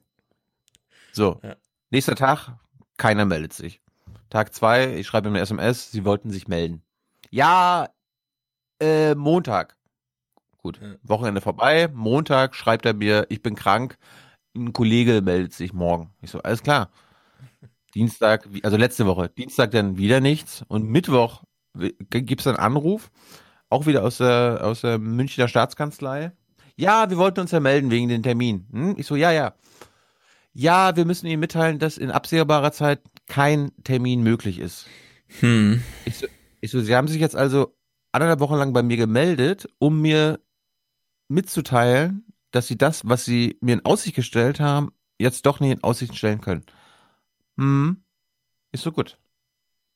So, 1.11 1.39
Ja. 1.43 1.55
nächster 1.89 2.15
Tag, 2.15 2.53
keiner 2.97 3.25
meldet 3.25 3.53
sich. 3.53 3.81
Tag 4.29 4.53
zwei, 4.53 4.93
ich 4.95 5.07
schreibe 5.07 5.27
ihm 5.27 5.33
eine 5.33 5.41
SMS, 5.41 5.91
sie 5.91 6.05
wollten 6.05 6.29
sich 6.29 6.47
melden. 6.47 6.83
Ja, 7.31 7.89
äh, 8.79 9.15
Montag. 9.15 9.75
Gut, 10.59 10.79
Ja. 10.79 10.93
Wochenende 11.01 11.41
vorbei, 11.41 11.89
Montag 11.91 12.53
schreibt 12.53 12.85
er 12.85 12.93
mir, 12.93 13.25
ich 13.29 13.41
bin 13.41 13.55
krank, 13.55 13.97
ein 14.55 14.71
Kollege 14.71 15.21
meldet 15.23 15.53
sich 15.53 15.73
morgen. 15.73 16.13
Ich 16.21 16.29
so, 16.29 16.43
alles 16.43 16.61
klar. 16.61 16.91
Dienstag, 17.93 18.47
also 18.63 18.77
letzte 18.77 19.05
Woche, 19.05 19.29
Dienstag 19.29 19.71
dann 19.71 19.97
wieder 19.97 20.19
nichts 20.19 20.63
und 20.67 20.89
Mittwoch 20.89 21.43
gibt 22.09 22.41
es 22.41 22.47
einen 22.47 22.57
Anruf, 22.57 23.11
auch 23.69 23.85
wieder 23.85 24.03
aus 24.03 24.17
der, 24.17 24.59
aus 24.63 24.81
der 24.81 24.97
Münchner 24.97 25.47
Staatskanzlei. 25.47 26.31
Ja, 26.75 27.09
wir 27.09 27.17
wollten 27.17 27.41
uns 27.41 27.51
ja 27.51 27.59
melden 27.59 27.91
wegen 27.91 28.09
den 28.09 28.23
Termin. 28.23 28.67
Hm? 28.71 28.95
Ich 28.97 29.07
so, 29.07 29.15
ja, 29.15 29.31
ja. 29.31 29.53
Ja, 30.53 30.95
wir 30.95 31.05
müssen 31.05 31.27
Ihnen 31.27 31.39
mitteilen, 31.39 31.79
dass 31.79 31.97
in 31.97 32.11
absehbarer 32.11 32.71
Zeit 32.73 33.01
kein 33.27 33.71
Termin 33.83 34.21
möglich 34.21 34.59
ist. 34.59 34.87
Hm. 35.39 35.81
Ich 36.05 36.17
so, 36.17 36.27
ich 36.59 36.71
so, 36.71 36.81
Sie 36.81 36.95
haben 36.95 37.07
sich 37.07 37.21
jetzt 37.21 37.35
also 37.35 37.77
anderthalb 38.11 38.41
Wochen 38.41 38.55
lang 38.55 38.73
bei 38.73 38.83
mir 38.83 38.97
gemeldet, 38.97 39.69
um 39.79 40.01
mir 40.01 40.39
mitzuteilen, 41.29 42.25
dass 42.51 42.67
Sie 42.67 42.77
das, 42.77 43.07
was 43.07 43.23
Sie 43.23 43.57
mir 43.61 43.73
in 43.73 43.85
Aussicht 43.85 44.15
gestellt 44.15 44.59
haben, 44.59 44.91
jetzt 45.17 45.45
doch 45.45 45.61
nicht 45.61 45.71
in 45.71 45.83
Aussicht 45.83 46.17
stellen 46.17 46.41
können. 46.41 46.65
Hm, 47.61 47.97
ist 48.71 48.83
so 48.83 48.91
gut. 48.91 49.19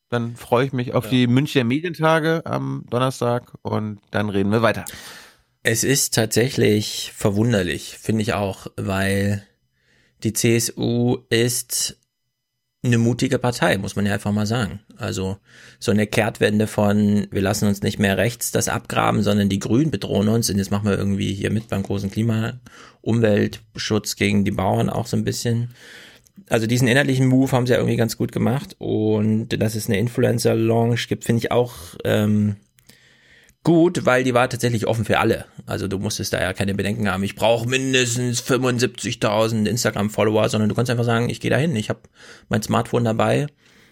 Dann 0.09 0.35
freue 0.35 0.67
ich 0.67 0.71
mich 0.73 0.93
auf 0.93 1.05
Ja. 1.05 1.09
die 1.09 1.27
Münchner 1.27 1.63
Medientage 1.63 2.43
am 2.45 2.85
Donnerstag 2.91 3.53
und 3.63 3.99
dann 4.11 4.29
reden 4.29 4.51
wir 4.51 4.61
weiter. 4.61 4.85
Es 5.63 5.83
ist 5.83 6.13
tatsächlich 6.13 7.11
verwunderlich, 7.15 7.97
finde 7.97 8.21
ich 8.21 8.33
auch, 8.33 8.67
weil 8.77 9.43
die 10.23 10.33
CSU 10.33 11.17
ist 11.29 11.97
eine 12.83 12.99
mutige 12.99 13.39
Partei, 13.39 13.79
muss 13.79 13.95
man 13.95 14.05
ja 14.05 14.13
einfach 14.13 14.31
mal 14.31 14.45
sagen. 14.45 14.79
Also 14.95 15.37
so 15.79 15.89
eine 15.89 16.05
Kehrtwende 16.05 16.67
von, 16.67 17.25
wir 17.31 17.41
lassen 17.41 17.67
uns 17.67 17.81
nicht 17.81 17.97
mehr 17.97 18.15
rechts 18.15 18.51
das 18.51 18.69
abgraben, 18.69 19.23
sondern 19.23 19.49
die 19.49 19.57
Grünen 19.57 19.89
bedrohen 19.89 20.27
uns 20.27 20.51
und 20.51 20.59
jetzt 20.59 20.69
machen 20.69 20.87
wir 20.87 20.95
irgendwie 20.99 21.33
hier 21.33 21.49
mit 21.49 21.67
beim 21.67 21.81
großen 21.81 22.11
Klima, 22.11 22.59
Umweltschutz 23.01 24.17
gegen 24.17 24.45
die 24.45 24.51
Bauern 24.51 24.91
auch 24.91 25.07
so 25.07 25.17
ein 25.17 25.23
bisschen. 25.23 25.71
Also 26.49 26.67
diesen 26.67 26.87
inhaltlichen 26.87 27.27
Move 27.27 27.51
haben 27.51 27.65
sie 27.65 27.73
ja 27.73 27.79
irgendwie 27.79 27.97
ganz 27.97 28.17
gut 28.17 28.31
gemacht 28.31 28.75
und 28.77 29.49
dass 29.49 29.75
es 29.75 29.87
eine 29.87 29.97
Influencer-Launch 29.99 31.07
gibt, 31.07 31.25
finde 31.25 31.39
ich 31.39 31.51
auch 31.51 31.73
ähm, 32.03 32.57
gut, 33.63 34.05
weil 34.05 34.23
die 34.23 34.33
war 34.33 34.47
tatsächlich 34.47 34.85
offen 34.85 35.05
für 35.05 35.19
alle. 35.19 35.45
Also 35.65 35.87
du 35.87 35.97
musstest 35.97 36.33
da 36.33 36.41
ja 36.41 36.53
keine 36.53 36.75
Bedenken 36.75 37.09
haben, 37.09 37.23
ich 37.23 37.35
brauche 37.35 37.67
mindestens 37.67 38.41
75.000 38.43 39.65
Instagram-Follower, 39.65 40.47
sondern 40.49 40.69
du 40.69 40.75
kannst 40.75 40.91
einfach 40.91 41.03
sagen, 41.03 41.29
ich 41.29 41.39
gehe 41.39 41.51
da 41.51 41.57
hin, 41.57 41.75
ich 41.75 41.89
habe 41.89 42.01
mein 42.47 42.61
Smartphone 42.61 43.03
dabei. 43.03 43.47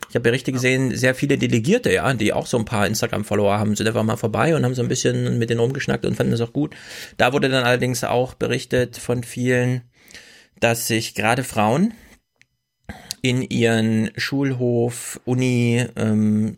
Ich 0.10 0.16
habe 0.16 0.30
Berichte 0.30 0.52
gesehen, 0.52 0.96
sehr 0.96 1.16
viele 1.16 1.40
Delegierte, 1.40 1.92
ja, 1.92 2.14
die 2.14 2.34
auch 2.34 2.46
so 2.46 2.60
ein 2.60 2.66
paar 2.66 2.86
Instagram-Follower 2.86 3.58
haben, 3.58 3.76
sind 3.76 3.88
einfach 3.88 4.04
mal 4.04 4.16
vorbei 4.16 4.56
und 4.56 4.64
haben 4.64 4.76
so 4.76 4.84
ein 4.84 4.88
bisschen 4.88 5.40
mit 5.40 5.50
denen 5.50 5.60
rumgeschnackt 5.60 6.06
und 6.06 6.16
fanden 6.16 6.34
das 6.34 6.42
auch 6.42 6.54
gut. 6.54 6.76
Da 7.18 7.34
wurde 7.34 7.50
dann 7.50 7.64
allerdings 7.64 8.04
auch 8.04 8.36
berichtet 8.36 8.98
von 8.98 9.24
vielen, 9.24 9.82
dass 10.60 10.88
sich 10.88 11.16
gerade 11.16 11.44
Frauen 11.44 11.96
in 13.24 13.42
ihren 13.42 14.12
Schulhof, 14.18 15.20
Uni, 15.24 15.84
ähm, 15.96 16.58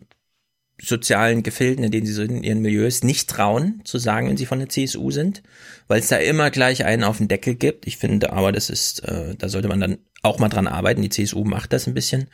sozialen 0.82 1.42
Gefilden, 1.42 1.84
in 1.84 1.92
denen 1.92 2.06
sie 2.06 2.12
so 2.12 2.22
in 2.22 2.42
ihren 2.42 2.60
Milieus 2.60 3.02
nicht 3.02 3.30
trauen, 3.30 3.80
zu 3.84 3.98
sagen, 3.98 4.28
wenn 4.28 4.36
sie 4.36 4.46
von 4.46 4.58
der 4.58 4.68
CSU 4.68 5.10
sind, 5.10 5.42
weil 5.86 6.00
es 6.00 6.08
da 6.08 6.16
immer 6.16 6.50
gleich 6.50 6.84
einen 6.84 7.04
auf 7.04 7.18
den 7.18 7.28
Deckel 7.28 7.54
gibt. 7.54 7.86
Ich 7.86 7.96
finde 7.96 8.32
aber, 8.32 8.50
das 8.50 8.68
ist, 8.68 9.04
äh, 9.04 9.36
da 9.36 9.48
sollte 9.48 9.68
man 9.68 9.80
dann 9.80 9.98
auch 10.22 10.38
mal 10.40 10.48
dran 10.48 10.66
arbeiten. 10.66 11.02
Die 11.02 11.08
CSU 11.08 11.44
macht 11.44 11.72
das 11.72 11.86
ein 11.86 11.94
bisschen. 11.94 12.28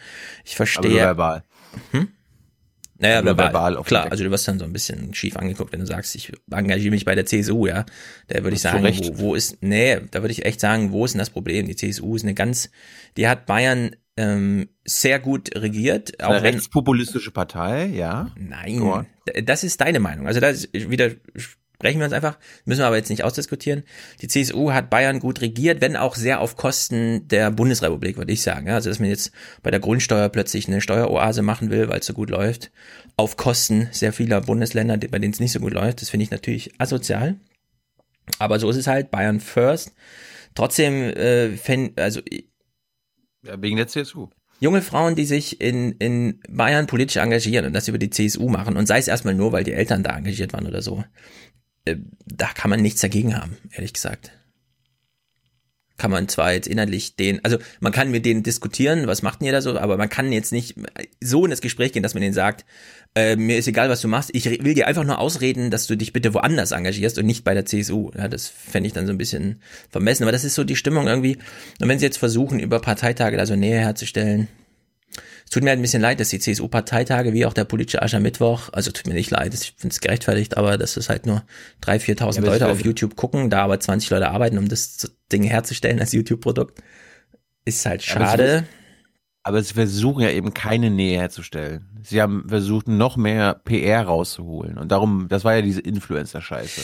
Ich 0.44 0.54
Aber 0.54 0.64
nur 0.64 0.66
verstehe. 0.66 0.96
verbal. 0.96 1.44
Naja, 2.98 3.20
nur 3.20 3.36
verbal, 3.36 3.52
verbal 3.52 3.74
den 3.74 3.84
klar, 3.84 4.10
also 4.10 4.24
du 4.24 4.30
wirst 4.30 4.48
dann 4.48 4.58
so 4.58 4.64
ein 4.64 4.72
bisschen 4.72 5.12
schief 5.12 5.36
angeguckt, 5.36 5.72
wenn 5.72 5.80
du 5.80 5.86
sagst, 5.86 6.14
ich 6.14 6.32
engagiere 6.50 6.92
mich 6.92 7.04
bei 7.04 7.14
der 7.14 7.26
CSU, 7.26 7.66
ja. 7.66 7.84
Da 8.28 8.42
würde 8.42 8.54
ich 8.54 8.62
sagen, 8.62 8.82
wo, 8.84 9.18
wo 9.18 9.34
ist, 9.34 9.58
nee, 9.60 9.98
da 10.10 10.22
würde 10.22 10.32
ich 10.32 10.44
echt 10.46 10.60
sagen, 10.60 10.90
wo 10.92 11.04
ist 11.04 11.12
denn 11.12 11.18
das 11.18 11.30
Problem? 11.30 11.66
Die 11.66 11.76
CSU 11.76 12.16
ist 12.16 12.22
eine 12.22 12.34
ganz, 12.34 12.70
die 13.16 13.28
hat 13.28 13.44
Bayern 13.46 13.96
ähm, 14.16 14.68
sehr 14.84 15.18
gut 15.18 15.50
regiert, 15.56 16.22
auch 16.22 16.30
Eine 16.30 16.42
wenn, 16.42 16.54
rechtspopulistische 16.54 17.30
Partei, 17.30 17.86
ja. 17.86 18.30
Nein, 18.36 19.06
d- 19.28 19.42
das 19.42 19.64
ist 19.64 19.80
deine 19.80 20.00
Meinung. 20.00 20.26
Also 20.26 20.38
da 20.40 20.52
widersprechen 20.52 21.98
wir 21.98 22.04
uns 22.04 22.12
einfach, 22.12 22.38
müssen 22.66 22.80
wir 22.80 22.86
aber 22.86 22.96
jetzt 22.96 23.08
nicht 23.10 23.24
ausdiskutieren. 23.24 23.84
Die 24.20 24.28
CSU 24.28 24.72
hat 24.72 24.90
Bayern 24.90 25.18
gut 25.18 25.40
regiert, 25.40 25.80
wenn 25.80 25.96
auch 25.96 26.14
sehr 26.14 26.40
auf 26.40 26.56
Kosten 26.56 27.26
der 27.28 27.50
Bundesrepublik, 27.50 28.16
würde 28.18 28.32
ich 28.32 28.42
sagen. 28.42 28.68
Also 28.70 28.90
dass 28.90 28.98
man 28.98 29.08
jetzt 29.08 29.32
bei 29.62 29.70
der 29.70 29.80
Grundsteuer 29.80 30.28
plötzlich 30.28 30.68
eine 30.68 30.80
Steueroase 30.82 31.42
machen 31.42 31.70
will, 31.70 31.88
weil 31.88 32.00
es 32.00 32.06
so 32.06 32.12
gut 32.12 32.28
läuft, 32.30 32.70
auf 33.16 33.36
Kosten 33.36 33.88
sehr 33.92 34.12
vieler 34.12 34.40
Bundesländer, 34.42 34.96
bei 34.98 35.18
denen 35.18 35.32
es 35.32 35.40
nicht 35.40 35.52
so 35.52 35.60
gut 35.60 35.72
läuft, 35.72 36.02
das 36.02 36.10
finde 36.10 36.24
ich 36.24 36.30
natürlich 36.30 36.72
asozial. 36.78 37.36
Aber 38.38 38.58
so 38.58 38.68
ist 38.70 38.76
es 38.76 38.86
halt, 38.86 39.10
Bayern 39.10 39.40
first. 39.40 39.92
Trotzdem, 40.54 41.02
äh, 41.16 41.56
also 41.96 42.20
ja. 43.42 43.60
Wegen 43.60 43.76
der 43.76 43.88
CSU. 43.88 44.28
junge 44.60 44.82
Frauen, 44.82 45.14
die 45.14 45.24
sich 45.24 45.60
in, 45.60 45.92
in 45.92 46.40
Bayern 46.48 46.86
politisch 46.86 47.16
engagieren 47.16 47.66
und 47.66 47.72
das 47.72 47.88
über 47.88 47.98
die 47.98 48.10
CSU 48.10 48.48
machen 48.48 48.76
und 48.76 48.86
sei 48.86 48.98
es 48.98 49.08
erstmal 49.08 49.34
nur, 49.34 49.52
weil 49.52 49.64
die 49.64 49.72
Eltern 49.72 50.02
da 50.02 50.16
engagiert 50.16 50.52
waren 50.52 50.66
oder 50.66 50.82
so, 50.82 51.04
äh, 51.84 51.96
da 52.26 52.46
kann 52.48 52.70
man 52.70 52.80
nichts 52.80 53.00
dagegen 53.00 53.36
haben, 53.36 53.56
ehrlich 53.72 53.92
gesagt. 53.92 54.32
Kann 56.02 56.10
man 56.10 56.26
zwar 56.26 56.52
jetzt 56.52 56.66
inhaltlich 56.66 57.14
den, 57.14 57.44
also 57.44 57.58
man 57.78 57.92
kann 57.92 58.10
mit 58.10 58.26
denen 58.26 58.42
diskutieren, 58.42 59.06
was 59.06 59.22
macht 59.22 59.40
denn 59.40 59.46
ihr 59.46 59.52
da 59.52 59.62
so, 59.62 59.78
aber 59.78 59.96
man 59.96 60.08
kann 60.08 60.32
jetzt 60.32 60.50
nicht 60.50 60.74
so 61.20 61.44
in 61.44 61.50
das 61.52 61.60
Gespräch 61.60 61.92
gehen, 61.92 62.02
dass 62.02 62.14
man 62.14 62.22
denen 62.22 62.34
sagt, 62.34 62.64
äh, 63.14 63.36
mir 63.36 63.56
ist 63.56 63.68
egal, 63.68 63.88
was 63.88 64.00
du 64.00 64.08
machst, 64.08 64.30
ich 64.32 64.46
will 64.64 64.74
dir 64.74 64.88
einfach 64.88 65.04
nur 65.04 65.20
ausreden, 65.20 65.70
dass 65.70 65.86
du 65.86 65.96
dich 65.96 66.12
bitte 66.12 66.34
woanders 66.34 66.72
engagierst 66.72 67.18
und 67.18 67.26
nicht 67.26 67.44
bei 67.44 67.54
der 67.54 67.66
CSU. 67.66 68.10
Ja, 68.16 68.26
das 68.26 68.48
fände 68.48 68.88
ich 68.88 68.92
dann 68.92 69.06
so 69.06 69.12
ein 69.12 69.18
bisschen 69.18 69.62
vermessen, 69.90 70.24
aber 70.24 70.32
das 70.32 70.42
ist 70.42 70.56
so 70.56 70.64
die 70.64 70.74
Stimmung 70.74 71.06
irgendwie. 71.06 71.38
Und 71.80 71.88
wenn 71.88 72.00
sie 72.00 72.06
jetzt 72.06 72.18
versuchen, 72.18 72.58
über 72.58 72.80
Parteitage 72.80 73.36
da 73.36 73.46
so 73.46 73.54
Nähe 73.54 73.78
herzustellen, 73.78 74.48
es 75.44 75.50
tut 75.50 75.62
mir 75.62 75.70
halt 75.70 75.78
ein 75.78 75.82
bisschen 75.82 76.02
leid, 76.02 76.20
dass 76.20 76.30
die 76.30 76.38
CSU-Parteitage 76.38 77.32
wie 77.32 77.46
auch 77.46 77.52
der 77.52 77.64
politische 77.64 78.02
Aschermittwoch, 78.02 78.70
also 78.72 78.90
tut 78.90 79.06
mir 79.06 79.14
nicht 79.14 79.30
leid, 79.30 79.54
ich 79.54 79.74
finde 79.76 79.92
es 79.92 80.00
gerechtfertigt, 80.00 80.56
aber 80.56 80.78
dass 80.78 80.96
es 80.96 81.08
halt 81.08 81.26
nur 81.26 81.44
3.000, 81.82 82.18
4.000 82.18 82.36
Ja, 82.36 82.42
Leute 82.42 82.68
auf 82.68 82.84
YouTube 82.84 83.16
gucken, 83.16 83.50
da 83.50 83.62
aber 83.62 83.78
20 83.80 84.10
Leute 84.10 84.28
arbeiten, 84.30 84.58
um 84.58 84.68
das 84.68 85.12
Ding 85.30 85.42
herzustellen 85.42 86.00
als 86.00 86.12
YouTube-Produkt, 86.12 86.82
ist 87.64 87.84
halt 87.86 88.02
schade. 88.02 88.64
Aber 89.44 89.62
sie 89.62 89.74
versuchen 89.74 90.22
ja 90.22 90.30
eben 90.30 90.54
keine 90.54 90.90
Nähe 90.90 91.18
herzustellen. 91.18 91.88
Sie 92.02 92.22
haben 92.22 92.44
versucht, 92.48 92.86
noch 92.86 93.16
mehr 93.16 93.54
PR 93.64 94.02
rauszuholen. 94.02 94.78
Und 94.78 94.92
darum, 94.92 95.26
das 95.28 95.44
war 95.44 95.56
ja 95.56 95.62
diese 95.62 95.80
Influencer-Scheiße. 95.80 96.80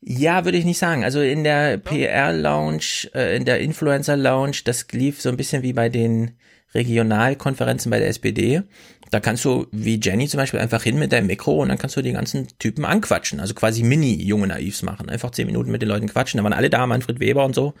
Ja, 0.00 0.44
würde 0.44 0.58
ich 0.58 0.64
nicht 0.64 0.78
sagen. 0.78 1.04
Also 1.04 1.20
in 1.20 1.44
der 1.44 1.78
PR-Lounge, 1.78 3.08
äh, 3.14 3.36
in 3.36 3.44
der 3.44 3.60
Influencer-Lounge, 3.60 4.58
das 4.64 4.86
lief 4.90 5.22
so 5.22 5.28
ein 5.28 5.36
bisschen 5.36 5.62
wie 5.62 5.72
bei 5.72 5.88
den 5.88 6.32
Regionalkonferenzen 6.74 7.90
bei 7.90 7.98
der 7.98 8.08
SPD. 8.08 8.62
Da 9.10 9.20
kannst 9.20 9.44
du, 9.44 9.66
wie 9.70 10.00
Jenny 10.02 10.26
zum 10.28 10.38
Beispiel, 10.38 10.60
einfach 10.60 10.82
hin 10.82 10.98
mit 10.98 11.12
deinem 11.12 11.28
Mikro 11.28 11.62
und 11.62 11.68
dann 11.68 11.78
kannst 11.78 11.96
du 11.96 12.02
die 12.02 12.12
ganzen 12.12 12.48
Typen 12.58 12.84
anquatschen. 12.84 13.38
Also 13.38 13.54
quasi 13.54 13.82
Mini-junge 13.82 14.48
Naivs 14.48 14.82
machen. 14.82 15.08
Einfach 15.08 15.30
zehn 15.30 15.46
Minuten 15.46 15.70
mit 15.70 15.82
den 15.82 15.88
Leuten 15.88 16.08
quatschen. 16.08 16.38
Da 16.38 16.44
waren 16.44 16.52
alle 16.52 16.70
da, 16.70 16.86
Manfred 16.86 17.20
Weber 17.20 17.44
und 17.44 17.54
so. 17.54 17.74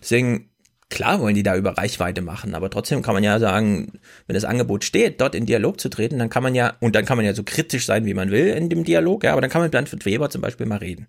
Deswegen, 0.00 0.50
klar 0.90 1.20
wollen 1.20 1.34
die 1.34 1.42
da 1.42 1.56
über 1.56 1.78
Reichweite 1.78 2.20
machen, 2.20 2.54
aber 2.54 2.68
trotzdem 2.68 3.02
kann 3.02 3.14
man 3.14 3.24
ja 3.24 3.38
sagen, 3.38 3.92
wenn 4.26 4.34
das 4.34 4.44
Angebot 4.44 4.84
steht, 4.84 5.20
dort 5.20 5.34
in 5.34 5.46
Dialog 5.46 5.80
zu 5.80 5.88
treten, 5.88 6.18
dann 6.18 6.28
kann 6.28 6.42
man 6.42 6.54
ja, 6.54 6.74
und 6.80 6.94
dann 6.94 7.04
kann 7.04 7.16
man 7.16 7.24
ja 7.24 7.32
so 7.32 7.44
kritisch 7.44 7.86
sein, 7.86 8.04
wie 8.04 8.14
man 8.14 8.30
will 8.30 8.48
in 8.48 8.68
dem 8.68 8.84
Dialog, 8.84 9.24
ja, 9.24 9.32
aber 9.32 9.40
dann 9.40 9.50
kann 9.50 9.60
man 9.60 9.66
mit 9.66 9.74
Manfred 9.74 10.04
Weber 10.04 10.28
zum 10.28 10.42
Beispiel 10.42 10.66
mal 10.66 10.78
reden. 10.78 11.06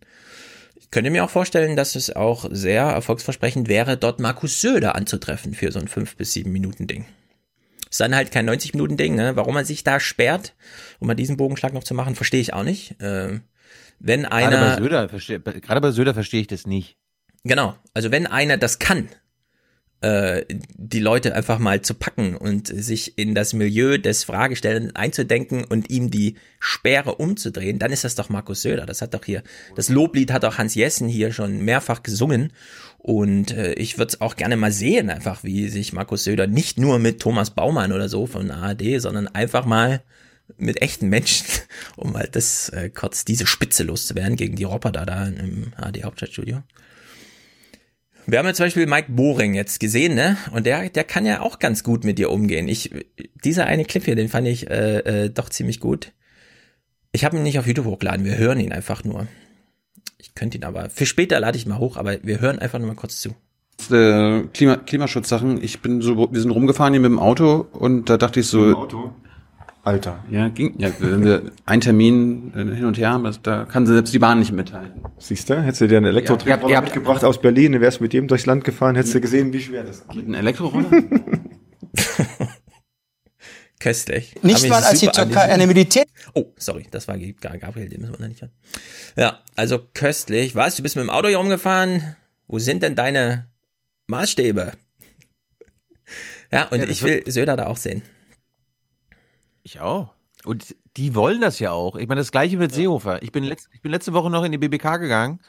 Ich 0.80 0.92
könnte 0.92 1.10
mir 1.10 1.24
auch 1.24 1.30
vorstellen, 1.30 1.76
dass 1.76 1.96
es 1.96 2.16
auch 2.16 2.46
sehr 2.52 2.84
erfolgsversprechend 2.84 3.68
wäre, 3.68 3.98
dort 3.98 4.20
Markus 4.20 4.62
Söder 4.62 4.96
anzutreffen 4.96 5.54
für 5.54 5.72
so 5.72 5.80
ein 5.80 5.88
fünf 5.88 6.16
bis 6.16 6.34
sieben 6.34 6.52
Minuten 6.52 6.86
Ding. 6.86 7.06
Ist 7.92 8.00
dann 8.00 8.16
halt 8.16 8.32
kein 8.32 8.46
90 8.46 8.74
Minuten 8.74 8.96
Ding, 8.96 9.16
ne? 9.16 9.36
Warum 9.36 9.54
man 9.54 9.66
sich 9.66 9.84
da 9.84 10.00
sperrt, 10.00 10.56
um 11.00 11.08
mal 11.08 11.14
diesen 11.14 11.36
Bogenschlag 11.36 11.74
noch 11.74 11.84
zu 11.84 11.94
machen, 11.94 12.16
verstehe 12.16 12.40
ich 12.40 12.54
auch 12.54 12.64
nicht. 12.64 12.96
Ähm, 13.02 13.42
wenn 14.00 14.24
Gerade 14.24 14.56
bei 14.56 14.58
einer, 14.58 14.78
Söder, 14.78 15.10
verstehe, 15.10 15.40
gerade 15.42 15.82
bei 15.82 15.92
Söder 15.92 16.14
verstehe 16.14 16.42
ich 16.42 16.48
das 16.48 16.66
nicht. 16.66 16.98
genau, 17.44 17.76
also 17.94 18.10
wenn 18.10 18.28
einer 18.28 18.58
das 18.58 18.80
kann, 18.80 19.10
äh, 20.02 20.46
die 20.50 21.00
Leute 21.00 21.36
einfach 21.36 21.60
mal 21.60 21.82
zu 21.82 21.94
packen 21.94 22.36
und 22.36 22.68
sich 22.68 23.20
in 23.20 23.36
das 23.36 23.54
Milieu 23.54 24.00
des 24.00 24.24
Fragestellenden 24.24 24.96
einzudenken 24.96 25.64
und 25.64 25.92
ihm 25.92 26.10
die 26.10 26.38
Sperre 26.60 27.16
umzudrehen, 27.16 27.78
dann 27.78 27.92
ist 27.92 28.04
das 28.04 28.16
doch 28.16 28.30
Markus 28.30 28.64
Söder. 28.64 28.88
Das 28.88 29.02
hat 29.04 29.14
doch 29.14 29.24
hier, 29.24 29.44
das 29.76 29.90
Loblied 29.90 30.32
hat 30.32 30.44
auch 30.44 30.58
Hans 30.58 30.74
Jessen 30.76 31.08
hier 31.08 31.32
schon 31.32 31.64
mehrfach 31.64 32.02
gesungen. 32.02 32.52
Und 33.04 33.52
äh, 33.52 33.74
ich 33.74 33.98
würde 33.98 34.10
es 34.10 34.22
auch 34.22 34.36
gerne 34.36 34.58
mal 34.58 34.72
sehen, 34.72 35.10
einfach 35.10 35.44
wie 35.44 35.70
sich 35.70 35.92
Markus 35.92 36.24
Söder 36.24 36.46
nicht 36.46 36.78
nur 36.78 37.00
mit 37.00 37.20
Thomas 37.20 37.50
Baumann 37.50 37.94
oder 37.94 38.08
so 38.08 38.28
von 38.28 38.52
ARD, 38.52 39.02
sondern 39.02 39.28
einfach 39.28 39.66
mal 39.66 40.04
mit 40.58 40.84
echten 40.84 41.10
Menschen, 41.10 41.48
um 41.96 42.16
halt 42.16 42.36
das 42.36 42.70
äh, 42.70 42.92
kurz 42.92 43.26
diese 43.26 43.48
Spitze 43.48 43.82
loszuwerden 43.82 44.36
gegen 44.36 44.56
die 44.56 44.66
Roboter 44.66 45.08
da 45.08 45.26
im 45.26 45.74
AD 45.78 46.04
Hauptstadtstudio. 46.04 46.62
Wir 48.28 48.38
haben 48.38 48.46
ja 48.46 48.54
zum 48.54 48.68
Beispiel 48.68 48.86
Mike 48.86 49.12
Boring 49.12 49.56
jetzt 49.56 49.80
gesehen, 49.80 50.14
ne? 50.14 50.38
Und 50.52 50.68
der, 50.68 50.88
der 50.90 51.04
kann 51.04 51.26
ja 51.26 51.42
auch 51.42 51.58
ganz 51.58 51.84
gut 51.84 52.04
mit 52.04 52.20
dir 52.20 52.30
umgehen. 52.30 52.68
Ich, 52.68 52.92
dieser 53.44 53.66
eine 53.66 53.84
Clip 53.84 54.06
hier, 54.06 54.16
den 54.16 54.30
fand 54.30 54.48
ich 54.48 54.70
äh, 54.70 55.00
äh, 55.00 55.30
doch 55.32 55.50
ziemlich 55.50 55.80
gut. 55.80 56.14
Ich 57.14 57.26
habe 57.26 57.36
ihn 57.36 57.44
nicht 57.44 57.58
auf 57.58 57.66
YouTube 57.66 57.88
hochgeladen, 57.88 58.26
wir 58.26 58.38
hören 58.38 58.60
ihn 58.60 58.72
einfach 58.72 59.04
nur. 59.04 59.28
Ich 60.22 60.36
könnte 60.36 60.58
ihn 60.58 60.64
aber, 60.64 60.90
für 60.90 61.08
später 61.08 61.40
lade 61.40 61.58
ich 61.58 61.66
mal 61.66 61.80
hoch, 61.80 61.98
aber 61.98 62.18
wir 62.22 62.40
hören 62.40 62.60
einfach 62.60 62.78
nur 62.78 62.88
mal 62.88 62.96
kurz 62.96 63.20
zu. 63.20 63.30
Äh, 63.92 64.44
Klima, 64.54 64.76
Klimaschutzsachen. 64.76 65.64
Ich 65.64 65.82
bin 65.82 66.02
so, 66.02 66.32
wir 66.32 66.40
sind 66.40 66.52
rumgefahren 66.52 66.94
hier 66.94 67.02
mit 67.02 67.10
dem 67.10 67.18
Auto 67.18 67.66
und 67.72 68.10
da 68.10 68.18
dachte 68.18 68.42
ich 68.42 68.48
so. 68.48 68.60
Mit 68.60 68.70
dem 68.70 68.76
Auto? 68.76 69.14
Alter, 69.84 70.24
ja, 70.30 70.48
ging, 70.50 70.76
ja, 70.78 70.90
wenn 71.00 71.26
wir 71.26 71.42
einen 71.66 71.82
Termin 71.82 72.54
äh, 72.54 72.76
hin 72.76 72.86
und 72.86 73.00
her 73.00 73.10
haben, 73.10 73.28
da 73.42 73.66
kann 73.66 73.88
selbst 73.88 74.14
die 74.14 74.20
Bahn 74.20 74.38
nicht 74.38 74.52
mithalten. 74.52 75.02
Siehst 75.18 75.50
du, 75.50 75.60
hättest 75.60 75.82
du 75.82 75.88
dir 75.88 75.98
einen 75.98 76.06
Elektrotretroller 76.06 76.72
ja, 76.72 76.82
mitgebracht 76.82 77.24
aus 77.24 77.42
Berlin, 77.42 77.72
dann 77.72 77.82
wärst 77.82 78.00
du 78.00 78.04
mit 78.04 78.14
dem 78.14 78.28
durchs 78.28 78.46
Land 78.46 78.64
gefahren, 78.64 78.96
hättest 78.96 79.16
du 79.16 79.22
gesehen, 79.22 79.54
wie 79.54 79.60
schwer 79.60 79.84
das 79.84 80.02
ist. 80.02 80.14
Mit 80.14 80.26
einem 80.26 80.36
Elektroroller? 80.36 80.86
Köstlich. 83.82 84.36
Nicht 84.44 84.70
mal 84.70 84.84
als 84.84 85.00
die 85.00 85.08
Türkei 85.08 85.42
eine 85.42 85.66
Militär... 85.66 86.06
Oh, 86.36 86.54
sorry, 86.56 86.86
das 86.92 87.08
war 87.08 87.18
Gabriel, 87.18 87.90
den 87.90 88.02
müssen 88.02 88.14
wir 88.14 88.22
noch 88.22 88.28
nicht 88.28 88.42
hören. 88.42 88.52
Ja, 89.18 89.40
also 89.56 89.80
köstlich. 89.96 90.54
Was, 90.54 90.76
du 90.76 90.84
bist 90.84 90.96
mit 90.96 91.04
dem 91.04 91.10
Auto 91.10 91.28
hier 91.28 91.38
rumgefahren? 91.38 92.16
Wo 92.48 92.60
sind 92.60 92.84
denn 92.84 92.96
deine 92.96 93.50
Maßstäbe? 94.06 94.74
Ja, 96.52 96.68
und 96.68 96.80
ja, 96.80 96.88
ich 96.88 97.02
will 97.02 97.24
Söder 97.26 97.58
da 97.58 97.66
auch 97.66 97.78
sehen. 97.78 98.04
Ich 99.64 99.80
auch. 99.80 100.14
Und 100.46 100.76
die 100.96 101.16
wollen 101.16 101.42
das 101.42 101.58
ja 101.58 101.72
auch. 101.72 101.96
Ich 101.96 102.08
meine, 102.08 102.22
das 102.22 102.32
gleiche 102.32 102.58
mit 102.58 102.72
ja. 102.72 102.76
Seehofer. 102.76 103.24
Ich 103.24 103.32
bin, 103.32 103.44
letzt, 103.44 103.68
ich 103.74 103.82
bin 103.82 103.92
letzte 103.92 104.14
Woche 104.14 104.30
noch 104.30 104.44
in 104.44 104.52
die 104.52 104.60
BBK 104.60 104.98
gegangen. 104.98 105.40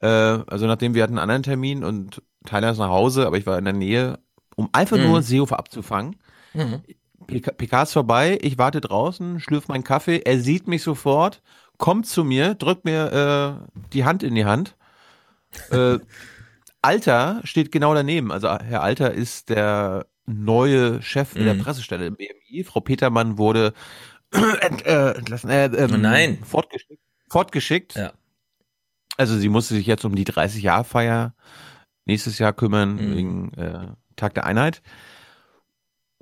Äh, 0.00 0.06
also 0.06 0.68
nachdem 0.68 0.94
wir 0.94 1.02
hatten 1.02 1.14
einen 1.14 1.30
anderen 1.30 1.42
Termin 1.42 1.82
und 1.82 2.22
Tyler 2.46 2.70
ist 2.70 2.78
nach 2.78 2.90
Hause, 2.90 3.26
aber 3.26 3.38
ich 3.38 3.46
war 3.46 3.58
in 3.58 3.64
der 3.64 3.74
Nähe, 3.74 4.20
um 4.54 4.68
einfach 4.72 4.98
mhm. 4.98 5.04
nur 5.04 5.22
Seehofer 5.22 5.58
abzufangen. 5.58 6.14
Mhm. 6.54 6.82
PK 7.26 7.82
ist 7.82 7.92
vorbei, 7.92 8.38
ich 8.42 8.58
warte 8.58 8.80
draußen, 8.80 9.40
schlürf 9.40 9.68
meinen 9.68 9.84
Kaffee, 9.84 10.22
er 10.24 10.38
sieht 10.40 10.68
mich 10.68 10.82
sofort, 10.82 11.42
kommt 11.78 12.06
zu 12.06 12.24
mir, 12.24 12.54
drückt 12.54 12.84
mir 12.84 13.60
äh, 13.62 13.76
die 13.92 14.04
Hand 14.04 14.22
in 14.22 14.34
die 14.34 14.44
Hand. 14.44 14.76
Äh, 15.70 15.98
Alter 16.82 17.40
steht 17.44 17.70
genau 17.72 17.94
daneben. 17.94 18.32
Also 18.32 18.48
Herr 18.48 18.82
Alter 18.82 19.12
ist 19.12 19.48
der 19.48 20.06
neue 20.26 21.00
Chef 21.02 21.36
in 21.36 21.44
der 21.44 21.54
mhm. 21.54 21.62
Pressestelle 21.62 22.06
im 22.06 22.16
BMI. 22.16 22.64
Frau 22.64 22.80
Petermann 22.80 23.38
wurde 23.38 23.72
ent, 24.60 24.84
äh, 24.86 25.12
entlassen, 25.12 25.50
äh, 25.50 25.66
ähm, 25.66 25.90
oh 25.94 25.96
Nein. 25.96 26.38
fortgeschickt. 26.44 27.02
fortgeschickt. 27.28 27.94
Ja. 27.94 28.12
Also 29.16 29.38
sie 29.38 29.48
musste 29.48 29.74
sich 29.74 29.86
jetzt 29.86 30.04
um 30.04 30.14
die 30.14 30.24
30-Jahr-Feier 30.24 31.34
nächstes 32.06 32.38
Jahr 32.38 32.52
kümmern, 32.52 32.94
mhm. 32.94 33.16
wegen 33.16 33.52
äh, 33.54 33.88
Tag 34.16 34.34
der 34.34 34.44
Einheit. 34.44 34.82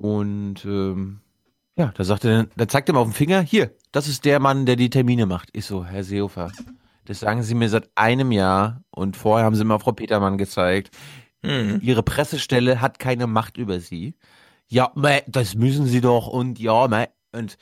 Und 0.00 0.64
ähm, 0.64 1.20
ja, 1.76 1.92
da 1.94 2.04
sagte 2.04 2.30
er, 2.30 2.46
da 2.56 2.66
zeigt 2.66 2.88
er 2.88 2.94
mir 2.94 3.00
auf 3.00 3.08
den 3.08 3.12
Finger, 3.12 3.42
hier, 3.42 3.74
das 3.92 4.08
ist 4.08 4.24
der 4.24 4.40
Mann, 4.40 4.64
der 4.64 4.76
die 4.76 4.88
Termine 4.88 5.26
macht. 5.26 5.50
Ich 5.52 5.66
so, 5.66 5.84
Herr 5.84 6.04
Seehofer, 6.04 6.52
das 7.04 7.20
sagen 7.20 7.42
Sie 7.42 7.54
mir 7.54 7.68
seit 7.68 7.90
einem 7.96 8.32
Jahr 8.32 8.82
und 8.90 9.18
vorher 9.18 9.44
haben 9.44 9.54
Sie 9.54 9.60
immer 9.60 9.78
Frau 9.78 9.92
Petermann 9.92 10.38
gezeigt. 10.38 10.96
Mhm. 11.42 11.80
Ihre 11.82 12.02
Pressestelle 12.02 12.80
hat 12.80 12.98
keine 12.98 13.26
Macht 13.26 13.58
über 13.58 13.78
sie. 13.78 14.14
Ja, 14.68 14.90
meh, 14.94 15.20
das 15.26 15.54
müssen 15.54 15.84
sie 15.84 16.00
doch 16.00 16.28
und 16.28 16.58
ja, 16.58 16.88
meh. 16.88 17.08
und 17.32 17.58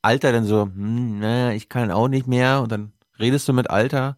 Alter 0.00 0.32
dann 0.32 0.46
so, 0.46 0.62
hm, 0.62 1.22
ich 1.54 1.68
kann 1.68 1.90
auch 1.90 2.08
nicht 2.08 2.26
mehr 2.26 2.62
und 2.62 2.72
dann 2.72 2.92
redest 3.18 3.46
du 3.48 3.52
mit 3.52 3.68
Alter 3.68 4.16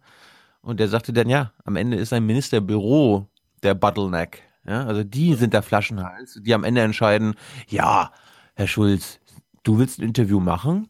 und 0.61 0.79
der 0.79 0.87
sagte 0.87 1.11
dann, 1.11 1.27
ja, 1.27 1.51
am 1.65 1.75
Ende 1.75 1.97
ist 1.97 2.13
ein 2.13 2.25
Ministerbüro 2.25 3.27
der 3.63 3.73
Bottleneck. 3.73 4.43
Ja, 4.67 4.85
also 4.85 5.03
die 5.03 5.35
sind 5.35 5.53
der 5.53 5.61
Flaschenhals, 5.61 6.39
die 6.41 6.53
am 6.53 6.63
Ende 6.63 6.81
entscheiden, 6.81 7.35
ja, 7.67 8.11
Herr 8.55 8.67
Schulz, 8.67 9.19
du 9.63 9.77
willst 9.77 9.99
ein 9.99 10.03
Interview 10.03 10.39
machen, 10.39 10.89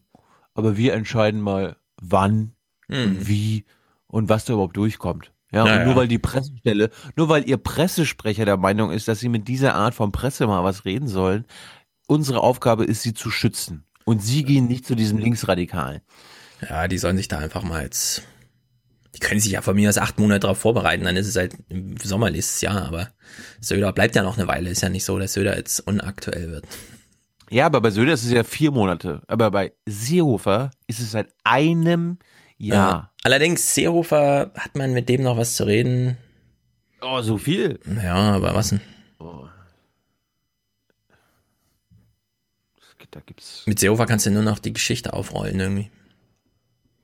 aber 0.54 0.76
wir 0.76 0.94
entscheiden 0.94 1.40
mal, 1.40 1.76
wann, 2.00 2.52
mhm. 2.88 3.26
wie 3.26 3.64
und 4.06 4.28
was 4.28 4.44
da 4.44 4.54
überhaupt 4.54 4.76
durchkommt. 4.76 5.32
Ja, 5.52 5.64
naja. 5.64 5.80
und 5.80 5.86
nur 5.86 5.96
weil 5.96 6.08
die 6.08 6.18
Pressestelle, 6.18 6.90
nur 7.16 7.28
weil 7.28 7.48
ihr 7.48 7.56
Pressesprecher 7.56 8.44
der 8.44 8.56
Meinung 8.56 8.90
ist, 8.90 9.08
dass 9.08 9.20
sie 9.20 9.28
mit 9.28 9.46
dieser 9.46 9.74
Art 9.74 9.94
von 9.94 10.10
Presse 10.10 10.46
mal 10.46 10.64
was 10.64 10.84
reden 10.84 11.06
sollen, 11.06 11.44
unsere 12.06 12.40
Aufgabe 12.40 12.84
ist, 12.84 13.02
sie 13.02 13.14
zu 13.14 13.30
schützen. 13.30 13.84
Und 14.04 14.22
sie 14.22 14.44
gehen 14.44 14.68
nicht 14.68 14.86
zu 14.86 14.94
diesem 14.94 15.18
Linksradikalen. 15.18 16.00
Ja, 16.60 16.88
die 16.88 16.98
sollen 16.98 17.16
sich 17.16 17.28
da 17.28 17.38
einfach 17.38 17.62
mal 17.62 17.82
jetzt, 17.82 18.22
die 19.16 19.20
können 19.20 19.40
sich 19.40 19.52
ja 19.52 19.62
von 19.62 19.74
mir 19.74 19.88
aus 19.88 19.98
acht 19.98 20.18
Monate 20.18 20.40
darauf 20.40 20.58
vorbereiten, 20.58 21.04
dann 21.04 21.16
ist 21.16 21.26
es 21.26 21.36
halt 21.36 21.54
im 21.68 21.96
Sommer 21.96 22.30
nächstes 22.30 22.60
Jahr, 22.60 22.86
aber 22.86 23.10
Söder 23.60 23.92
bleibt 23.92 24.14
ja 24.14 24.22
noch 24.22 24.36
eine 24.36 24.46
Weile, 24.46 24.70
ist 24.70 24.82
ja 24.82 24.90
nicht 24.90 25.04
so, 25.04 25.18
dass 25.18 25.32
Söder 25.32 25.56
jetzt 25.56 25.80
unaktuell 25.80 26.50
wird. 26.50 26.66
Ja, 27.50 27.66
aber 27.66 27.80
bei 27.80 27.90
Söder 27.90 28.12
ist 28.12 28.24
es 28.24 28.32
ja 28.32 28.44
vier 28.44 28.70
Monate, 28.70 29.22
aber 29.26 29.50
bei 29.50 29.72
Seehofer 29.86 30.70
ist 30.86 31.00
es 31.00 31.12
seit 31.12 31.28
einem 31.44 32.18
ja. 32.58 32.74
ja. 32.74 33.12
Allerdings, 33.22 33.74
Seehofer, 33.74 34.52
hat 34.54 34.76
man 34.76 34.92
mit 34.92 35.08
dem 35.08 35.22
noch 35.22 35.36
was 35.36 35.56
zu 35.56 35.64
reden? 35.64 36.16
Oh, 37.02 37.20
so 37.20 37.36
viel. 37.36 37.78
Ja, 38.02 38.34
aber 38.34 38.54
was 38.54 38.70
denn? 38.70 38.80
Oh. 39.18 39.46
Da 43.10 43.20
gibt's 43.24 43.62
mit 43.66 43.78
Seehofer 43.78 44.04
kannst 44.04 44.26
du 44.26 44.30
nur 44.30 44.42
noch 44.42 44.58
die 44.58 44.74
Geschichte 44.74 45.14
aufrollen 45.14 45.58
irgendwie. 45.58 45.90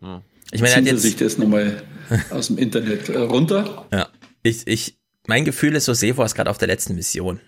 Ja. 0.03 0.23
Ich 0.51 0.61
meine, 0.61 0.75
Ziehen 0.75 0.87
jetzt, 0.87 1.03
Sie 1.03 1.09
sich 1.09 1.17
das 1.17 1.39
nochmal 1.39 1.83
aus 2.31 2.49
dem 2.49 2.59
Internet 2.59 3.09
äh, 3.09 3.19
runter? 3.19 3.87
Ja, 3.93 4.09
ich, 4.43 4.67
ich, 4.67 4.97
mein 5.27 5.45
Gefühl 5.45 5.75
ist 5.75 5.87
so, 5.87 5.95
Seehofer 5.95 6.25
ist 6.25 6.35
gerade 6.35 6.51
auf 6.51 6.59
der 6.59 6.69
letzten 6.69 6.95
Mission. 6.95 7.41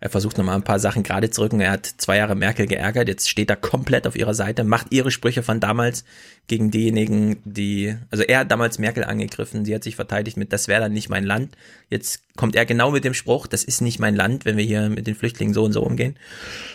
Er 0.00 0.10
versucht 0.10 0.38
nochmal 0.38 0.54
ein 0.54 0.62
paar 0.62 0.78
Sachen 0.78 1.02
gerade 1.02 1.28
zu 1.30 1.42
rücken. 1.42 1.60
Er 1.60 1.72
hat 1.72 1.86
zwei 1.86 2.18
Jahre 2.18 2.36
Merkel 2.36 2.68
geärgert. 2.68 3.08
Jetzt 3.08 3.28
steht 3.28 3.50
er 3.50 3.56
komplett 3.56 4.06
auf 4.06 4.14
ihrer 4.14 4.34
Seite, 4.34 4.62
macht 4.62 4.88
ihre 4.90 5.10
Sprüche 5.10 5.42
von 5.42 5.58
damals 5.58 6.04
gegen 6.46 6.70
diejenigen, 6.70 7.42
die, 7.44 7.96
also 8.10 8.22
er 8.22 8.40
hat 8.40 8.50
damals 8.52 8.78
Merkel 8.78 9.02
angegriffen. 9.02 9.64
Sie 9.64 9.74
hat 9.74 9.82
sich 9.82 9.96
verteidigt 9.96 10.36
mit, 10.36 10.52
das 10.52 10.68
wäre 10.68 10.82
dann 10.82 10.92
nicht 10.92 11.08
mein 11.08 11.24
Land. 11.24 11.56
Jetzt 11.90 12.22
kommt 12.36 12.54
er 12.54 12.64
genau 12.64 12.92
mit 12.92 13.02
dem 13.02 13.14
Spruch, 13.14 13.48
das 13.48 13.64
ist 13.64 13.80
nicht 13.80 13.98
mein 13.98 14.14
Land, 14.14 14.44
wenn 14.44 14.56
wir 14.56 14.64
hier 14.64 14.88
mit 14.88 15.08
den 15.08 15.16
Flüchtlingen 15.16 15.52
so 15.52 15.64
und 15.64 15.72
so 15.72 15.82
umgehen. 15.82 16.16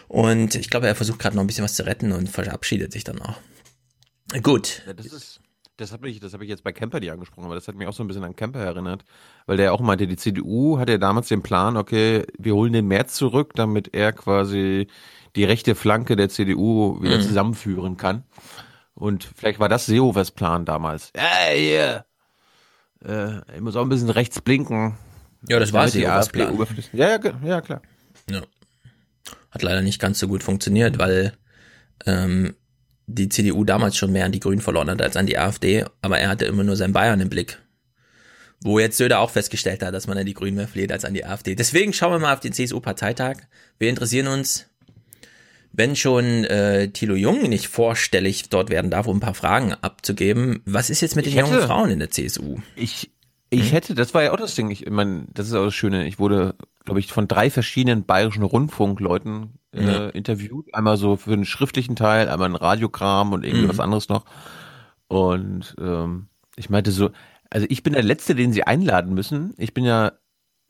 Und 0.09 0.55
ich 0.55 0.69
glaube, 0.69 0.87
er 0.87 0.95
versucht 0.95 1.19
gerade 1.19 1.37
noch 1.37 1.43
ein 1.43 1.47
bisschen 1.47 1.63
was 1.63 1.75
zu 1.75 1.85
retten 1.85 2.11
und 2.11 2.29
verabschiedet 2.29 2.91
sich 2.91 3.05
dann 3.05 3.21
auch. 3.21 3.37
Gut. 4.41 4.81
Ja, 4.85 4.93
das 4.93 5.05
ist 5.05 5.39
das 5.77 5.91
habe 5.91 6.09
ich, 6.09 6.19
das 6.19 6.33
habe 6.33 6.43
ich 6.43 6.49
jetzt 6.49 6.63
bei 6.63 6.71
Kemper 6.71 6.99
die 6.99 7.09
angesprochen, 7.09 7.45
aber 7.45 7.55
das 7.55 7.67
hat 7.67 7.75
mich 7.75 7.87
auch 7.87 7.93
so 7.93 8.03
ein 8.03 8.07
bisschen 8.07 8.23
an 8.23 8.35
Kemper 8.35 8.59
erinnert, 8.59 9.03
weil 9.45 9.57
der 9.57 9.73
auch 9.73 9.81
meinte, 9.81 10.07
die 10.07 10.17
CDU 10.17 10.77
hatte 10.77 10.93
ja 10.93 10.97
damals 10.97 11.27
den 11.27 11.41
Plan, 11.41 11.77
okay, 11.77 12.25
wir 12.37 12.53
holen 12.53 12.73
den 12.73 12.87
März 12.87 13.15
zurück, 13.15 13.53
damit 13.55 13.93
er 13.93 14.13
quasi 14.13 14.87
die 15.35 15.43
rechte 15.43 15.73
Flanke 15.73 16.15
der 16.15 16.29
CDU 16.29 17.01
wieder 17.01 17.17
mhm. 17.17 17.21
zusammenführen 17.21 17.97
kann. 17.97 18.23
Und 18.93 19.27
vielleicht 19.35 19.59
war 19.59 19.69
das 19.69 19.87
Seehofers 19.87 20.31
Plan 20.31 20.65
damals. 20.65 21.11
Ja, 21.15 21.51
hier. 21.55 22.05
Äh, 23.03 23.55
ich 23.55 23.61
muss 23.61 23.75
auch 23.75 23.81
ein 23.81 23.89
bisschen 23.89 24.11
rechts 24.11 24.41
blinken. 24.41 24.97
Ja, 25.49 25.59
das 25.59 25.73
war 25.73 25.87
Seehofers 25.87 26.29
Plan. 26.29 26.67
Ja, 26.91 27.09
ja, 27.09 27.19
ja, 27.43 27.61
klar. 27.61 27.81
Ja. 28.29 28.41
Hat 29.49 29.63
leider 29.63 29.81
nicht 29.81 29.99
ganz 29.99 30.19
so 30.19 30.27
gut 30.27 30.43
funktioniert, 30.43 30.99
weil 30.99 31.33
ähm, 32.05 32.55
die 33.07 33.29
CDU 33.29 33.63
damals 33.63 33.97
schon 33.97 34.11
mehr 34.11 34.25
an 34.25 34.31
die 34.31 34.39
Grünen 34.39 34.61
verloren 34.61 34.89
hat 34.89 35.01
als 35.01 35.17
an 35.17 35.25
die 35.25 35.37
AfD, 35.37 35.85
aber 36.01 36.19
er 36.19 36.29
hatte 36.29 36.45
immer 36.45 36.63
nur 36.63 36.75
sein 36.75 36.93
Bayern 36.93 37.19
im 37.19 37.29
Blick. 37.29 37.59
Wo 38.61 38.79
jetzt 38.79 38.97
Söder 38.97 39.19
auch 39.19 39.29
festgestellt 39.29 39.83
hat, 39.83 39.93
dass 39.93 40.07
man 40.07 40.17
an 40.17 40.25
die 40.25 40.33
Grünen 40.33 40.55
mehr 40.55 40.69
fleht 40.69 40.91
als 40.91 41.03
an 41.03 41.13
die 41.13 41.25
AfD. 41.25 41.55
Deswegen 41.55 41.91
schauen 41.91 42.13
wir 42.13 42.19
mal 42.19 42.33
auf 42.33 42.39
den 42.39 42.53
CSU-Parteitag. 42.53 43.37
Wir 43.77 43.89
interessieren 43.89 44.27
uns, 44.27 44.67
wenn 45.73 45.95
schon 45.95 46.45
äh, 46.45 46.89
Thilo 46.89 47.15
Jung 47.15 47.49
nicht 47.49 47.67
vorstellig 47.67 48.49
dort 48.49 48.69
werden 48.69 48.89
darf, 48.89 49.07
um 49.07 49.17
ein 49.17 49.21
paar 49.21 49.33
Fragen 49.33 49.73
abzugeben, 49.73 50.61
was 50.65 50.89
ist 50.89 51.01
jetzt 51.01 51.15
mit 51.15 51.25
den 51.25 51.33
hätte, 51.33 51.49
jungen 51.49 51.61
Frauen 51.61 51.89
in 51.89 51.99
der 51.99 52.11
CSU? 52.11 52.59
Ich, 52.75 53.11
ich 53.49 53.65
hm? 53.65 53.71
hätte, 53.71 53.95
das 53.95 54.13
war 54.13 54.23
ja 54.23 54.31
auch 54.31 54.37
das 54.37 54.55
Ding, 54.55 54.69
ich 54.69 54.89
meine, 54.89 55.25
das 55.33 55.47
ist 55.47 55.53
auch 55.55 55.65
das 55.65 55.75
Schöne, 55.75 56.07
ich 56.07 56.19
wurde, 56.19 56.55
glaube 56.85 56.99
ich, 56.99 57.07
von 57.07 57.27
drei 57.27 57.49
verschiedenen 57.49 58.05
bayerischen 58.05 58.43
Rundfunkleuten 58.43 59.59
äh, 59.73 59.85
ja. 59.85 60.09
interviewt. 60.09 60.73
Einmal 60.73 60.97
so 60.97 61.15
für 61.17 61.31
den 61.31 61.45
schriftlichen 61.45 61.95
Teil, 61.95 62.29
einmal 62.29 62.49
ein 62.49 62.55
Radiokram 62.55 63.33
und 63.33 63.43
irgendwie 63.43 63.65
mhm. 63.65 63.69
was 63.69 63.79
anderes 63.79 64.09
noch. 64.09 64.25
Und 65.07 65.75
ähm, 65.79 66.27
ich 66.55 66.69
meinte 66.69 66.91
so, 66.91 67.11
also 67.49 67.67
ich 67.69 67.83
bin 67.83 67.93
der 67.93 68.03
Letzte, 68.03 68.35
den 68.35 68.53
sie 68.53 68.63
einladen 68.63 69.13
müssen. 69.13 69.53
Ich 69.57 69.73
bin 69.73 69.83
ja 69.85 70.13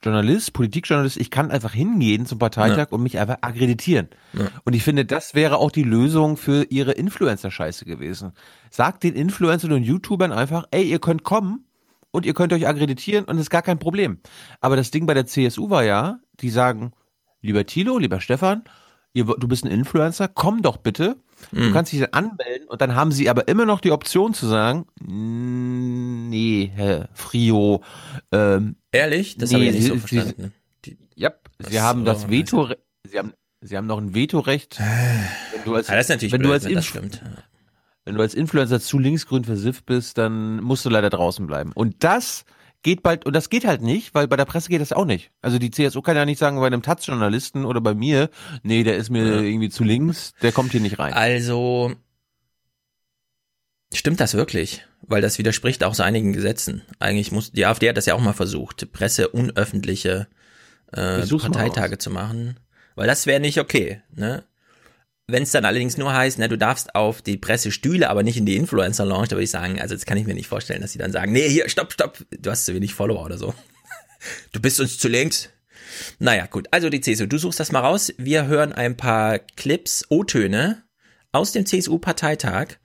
Journalist, 0.03 0.51
Politikjournalist, 0.53 1.17
ich 1.17 1.31
kann 1.31 1.49
einfach 1.49 1.73
hingehen 1.73 2.25
zum 2.25 2.37
Parteitag 2.37 2.77
ja. 2.77 2.87
und 2.89 3.03
mich 3.03 3.19
einfach 3.19 3.37
akkreditieren. 3.41 4.09
Ja. 4.33 4.47
Und 4.65 4.73
ich 4.73 4.83
finde, 4.83 5.05
das 5.05 5.33
wäre 5.33 5.57
auch 5.57 5.71
die 5.71 5.83
Lösung 5.83 6.35
für 6.35 6.65
ihre 6.69 6.91
Influencer-Scheiße 6.91 7.85
gewesen. 7.85 8.33
Sagt 8.69 9.03
den 9.03 9.15
Influencern 9.15 9.71
und 9.71 9.83
YouTubern 9.83 10.33
einfach, 10.33 10.65
ey, 10.71 10.83
ihr 10.83 10.99
könnt 10.99 11.23
kommen 11.23 11.65
und 12.11 12.25
ihr 12.25 12.33
könnt 12.33 12.51
euch 12.51 12.67
akkreditieren 12.67 13.25
und 13.25 13.37
ist 13.37 13.49
gar 13.49 13.61
kein 13.61 13.79
Problem. 13.79 14.19
Aber 14.59 14.75
das 14.75 14.91
Ding 14.91 15.05
bei 15.05 15.13
der 15.13 15.25
CSU 15.25 15.69
war 15.69 15.83
ja, 15.83 16.19
die 16.41 16.49
sagen, 16.49 16.91
lieber 17.41 17.65
Thilo, 17.65 17.97
lieber 17.97 18.19
Stefan, 18.19 18.63
ihr, 19.13 19.25
du 19.25 19.47
bist 19.47 19.63
ein 19.63 19.71
Influencer, 19.71 20.27
komm 20.27 20.61
doch 20.61 20.77
bitte. 20.77 21.15
Du 21.51 21.59
Mhm. 21.59 21.73
kannst 21.73 21.91
dich 21.91 21.99
dann 21.99 22.13
anmelden 22.13 22.67
und 22.69 22.81
dann 22.81 22.95
haben 22.95 23.11
sie 23.11 23.29
aber 23.29 23.47
immer 23.49 23.65
noch 23.65 23.81
die 23.81 23.91
Option 23.91 24.33
zu 24.33 24.47
sagen, 24.47 24.85
"Mm, 25.01 26.29
nee, 26.29 26.71
Herr 26.73 27.09
Frio, 27.13 27.81
ähm, 28.31 28.75
Ehrlich? 28.91 29.37
Das 29.37 29.53
habe 29.53 29.65
ich 29.65 29.73
nicht 29.73 29.87
so 29.87 29.97
verstanden. 29.97 30.53
Ja, 31.15 31.31
sie 31.59 31.81
haben 31.81 32.05
das 32.05 32.29
Veto, 32.29 32.69
sie 33.03 33.19
haben, 33.19 33.33
sie 33.61 33.75
haben 33.77 33.87
noch 33.87 33.97
ein 33.99 34.15
Vetorecht. 34.15 34.79
Wenn 34.79 35.63
du 35.65 35.75
als, 35.75 35.87
Ja, 35.89 35.95
das 35.95 36.05
ist 36.05 36.09
natürlich 36.09 36.31
wenn 36.33 36.41
du 36.41 36.47
blöd, 36.49 36.53
als 36.55 36.65
wenn 36.65 36.73
das 36.75 36.85
stimmt. 36.85 37.21
Wenn 38.05 38.15
du 38.15 38.21
als 38.21 38.33
Influencer 38.33 38.79
zu 38.81 38.99
linksgrün 38.99 39.43
versifft 39.45 39.85
bist, 39.85 40.17
dann 40.17 40.61
musst 40.61 40.85
du 40.85 40.89
leider 40.89 41.09
draußen 41.09 41.45
bleiben. 41.47 41.71
Und 41.73 42.03
das 42.03 42.45
geht 42.83 43.01
bald, 43.01 43.25
und 43.25 43.33
das 43.33 43.49
geht 43.49 43.65
halt 43.65 43.81
nicht, 43.81 44.13
weil 44.13 44.27
bei 44.27 44.37
der 44.37 44.45
Presse 44.45 44.69
geht 44.69 44.81
das 44.81 44.93
auch 44.93 45.05
nicht. 45.05 45.31
Also 45.41 45.57
die 45.57 45.71
CSU 45.71 46.01
kann 46.01 46.15
ja 46.15 46.25
nicht 46.25 46.37
sagen, 46.37 46.59
bei 46.59 46.67
einem 46.67 46.81
Taz-Journalisten 46.81 47.65
oder 47.65 47.81
bei 47.81 47.95
mir, 47.95 48.29
nee, 48.61 48.83
der 48.83 48.97
ist 48.97 49.09
mir 49.09 49.41
irgendwie 49.41 49.69
zu 49.69 49.83
links, 49.83 50.33
der 50.41 50.51
kommt 50.51 50.71
hier 50.71 50.81
nicht 50.81 50.99
rein. 50.99 51.13
Also, 51.13 51.93
stimmt 53.93 54.19
das 54.19 54.33
wirklich? 54.35 54.85
Weil 55.01 55.21
das 55.21 55.37
widerspricht 55.37 55.83
auch 55.83 55.95
so 55.95 56.03
einigen 56.03 56.33
Gesetzen. 56.33 56.83
Eigentlich 56.99 57.31
muss, 57.31 57.51
die 57.51 57.65
AfD 57.65 57.89
hat 57.89 57.97
das 57.97 58.05
ja 58.05 58.13
auch 58.13 58.21
mal 58.21 58.33
versucht, 58.33 58.91
Presse 58.91 59.29
unöffentliche 59.29 60.27
äh, 60.91 61.25
Parteitage 61.25 61.97
zu 61.97 62.09
machen. 62.09 62.59
Weil 62.95 63.07
das 63.07 63.25
wäre 63.25 63.39
nicht 63.39 63.59
okay, 63.59 64.01
ne? 64.13 64.43
Wenn 65.27 65.43
es 65.43 65.51
dann 65.51 65.63
allerdings 65.63 65.97
nur 65.97 66.13
heißt, 66.13 66.37
ne, 66.37 66.49
du 66.49 66.57
darfst 66.57 66.95
auf 66.95 67.21
die 67.21 67.37
Pressestühle, 67.37 68.09
aber 68.09 68.23
nicht 68.23 68.37
in 68.37 68.45
die 68.45 68.57
Influencer-Lounge, 68.57 69.27
da 69.27 69.31
würde 69.31 69.43
ich 69.43 69.51
sagen, 69.51 69.79
also 69.79 69.95
das 69.95 70.05
kann 70.05 70.17
ich 70.17 70.25
mir 70.25 70.33
nicht 70.33 70.47
vorstellen, 70.47 70.81
dass 70.81 70.91
sie 70.91 70.99
dann 70.99 71.13
sagen, 71.13 71.31
nee, 71.31 71.47
hier, 71.47 71.69
stopp, 71.69 71.93
stopp, 71.93 72.17
du 72.29 72.51
hast 72.51 72.65
zu 72.65 72.73
wenig 72.73 72.93
Follower 72.93 73.23
oder 73.25 73.37
so. 73.37 73.53
Du 74.53 74.61
bist 74.61 74.79
uns 74.79 74.97
zu 74.99 75.09
links. 75.09 75.49
Naja, 76.17 76.45
gut. 76.45 76.69
Also 76.71 76.89
die 76.89 77.01
CSU, 77.01 77.25
du 77.25 77.37
suchst 77.37 77.59
das 77.59 77.73
mal 77.73 77.81
raus. 77.81 78.13
Wir 78.17 78.47
hören 78.47 78.71
ein 78.71 78.95
paar 78.95 79.37
Clips, 79.37 80.05
O-Töne 80.07 80.83
aus 81.33 81.51
dem 81.51 81.65
CSU-Parteitag, 81.65 82.77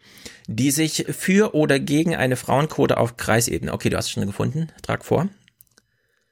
die 0.48 0.72
sich 0.72 1.06
für 1.10 1.54
oder 1.54 1.78
gegen 1.78 2.16
eine 2.16 2.34
Frauenquote 2.34 2.96
auf 2.96 3.16
Kreisebene. 3.16 3.72
Okay, 3.72 3.88
du 3.88 3.96
hast 3.96 4.06
es 4.06 4.10
schon 4.10 4.26
gefunden. 4.26 4.72
Trag 4.82 5.04
vor. 5.04 5.28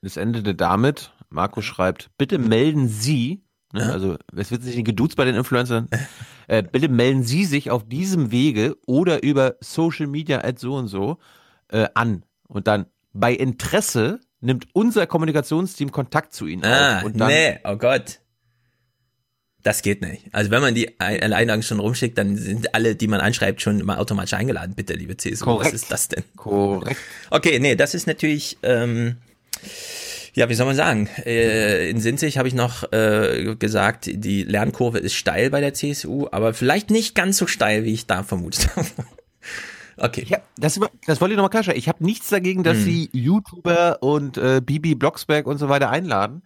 Es 0.03 0.16
endete 0.16 0.57
damit, 0.57 1.12
Marco 1.31 1.62
schreibt, 1.62 2.11
bitte 2.19 2.38
melden 2.38 2.88
Sie, 2.88 3.46
ne, 3.77 3.93
also 3.93 4.17
es 4.37 4.51
wird 4.51 4.62
sich 4.62 4.75
nicht 4.77 4.87
geduzt 4.87 5.17
bei 5.17 5.25
den 5.25 5.35
Influencern, 5.37 5.89
äh, 6.49 6.62
bitte 6.62 6.89
melden 6.89 7.23
Sie 7.23 7.45
sich 7.45 7.71
auf 7.71 7.89
diesem 7.89 8.31
Wege 8.33 8.77
oder 8.87 9.23
über 9.23 9.55
Social 9.61 10.07
Media 10.09 10.43
at 10.45 10.59
so 10.59 10.75
und 10.75 10.89
so 10.89 11.19
äh, 11.69 11.87
an. 11.95 12.25
Und 12.49 12.67
dann 12.67 12.87
bei 13.12 13.33
Interesse 13.33 14.21
nimmt 14.41 14.67
unser 14.73 15.07
Kommunikationsteam 15.07 15.91
Kontakt 15.93 16.33
zu 16.35 16.47
Ihnen 16.47 16.65
Ah, 16.65 16.99
auf. 16.99 17.05
Und 17.05 17.19
dann, 17.19 17.29
nee, 17.29 17.59
oh 17.65 17.77
Gott. 17.77 18.21
Das 19.62 19.83
geht 19.83 20.01
nicht. 20.01 20.27
Also 20.33 20.53
wenn 20.53 20.61
man 20.62 20.77
die 20.77 21.01
Ein- 21.01 21.33
Einladung 21.33 21.62
schon 21.62 21.81
rumschickt, 21.81 22.17
dann 22.17 22.37
sind 22.37 22.73
alle, 22.75 22.95
die 22.95 23.09
man 23.09 23.21
anschreibt, 23.21 23.61
schon 23.62 23.81
immer 23.81 23.99
automatisch 23.99 24.35
eingeladen. 24.35 24.75
Bitte, 24.77 24.93
liebe 24.95 25.17
CSU, 25.17 25.45
Korrekt. 25.45 25.73
was 25.75 25.83
ist 25.83 25.91
das 25.91 26.07
denn? 26.09 26.23
Korrekt. 26.37 27.01
Okay, 27.31 27.59
nee, 27.59 27.75
das 27.75 27.95
ist 27.95 28.07
natürlich, 28.07 28.59
ähm, 28.62 29.17
ja, 30.37 30.51
wie 30.51 30.55
soll 30.55 30.66
man 30.66 30.77
sagen? 30.77 31.09
Äh, 31.25 31.88
in 31.88 31.99
Sinzig 31.99 32.37
habe 32.37 32.46
ich 32.46 32.53
noch 32.53 32.92
äh, 32.92 33.57
gesagt, 33.59 34.05
die 34.07 34.42
Lernkurve 34.42 34.99
ist 34.99 35.14
steil 35.14 35.49
bei 35.49 35.61
der 35.61 35.72
CSU, 35.72 36.29
aber 36.31 36.53
vielleicht 36.53 36.90
nicht 36.90 37.14
ganz 37.14 37.38
so 37.38 37.46
steil, 37.46 37.85
wie 37.85 37.94
ich 37.94 38.07
da 38.07 38.22
vermutet 38.22 38.68
habe. 38.77 38.87
Okay. 39.96 40.27
Hab, 40.31 40.42
das, 40.59 40.79
das 41.07 41.22
wollte 41.22 41.33
ich 41.33 41.37
nochmal 41.38 41.49
klarstellen. 41.49 41.79
Ich 41.79 41.88
habe 41.88 42.05
nichts 42.05 42.29
dagegen, 42.29 42.62
dass 42.64 42.77
Hm. 42.77 42.85
Sie 42.85 43.09
YouTuber 43.12 44.03
und 44.03 44.37
äh, 44.37 44.61
Bibi 44.62 44.94
Blocksberg 44.94 45.46
und 45.46 45.57
so 45.57 45.70
weiter 45.70 45.88
einladen, 45.88 46.42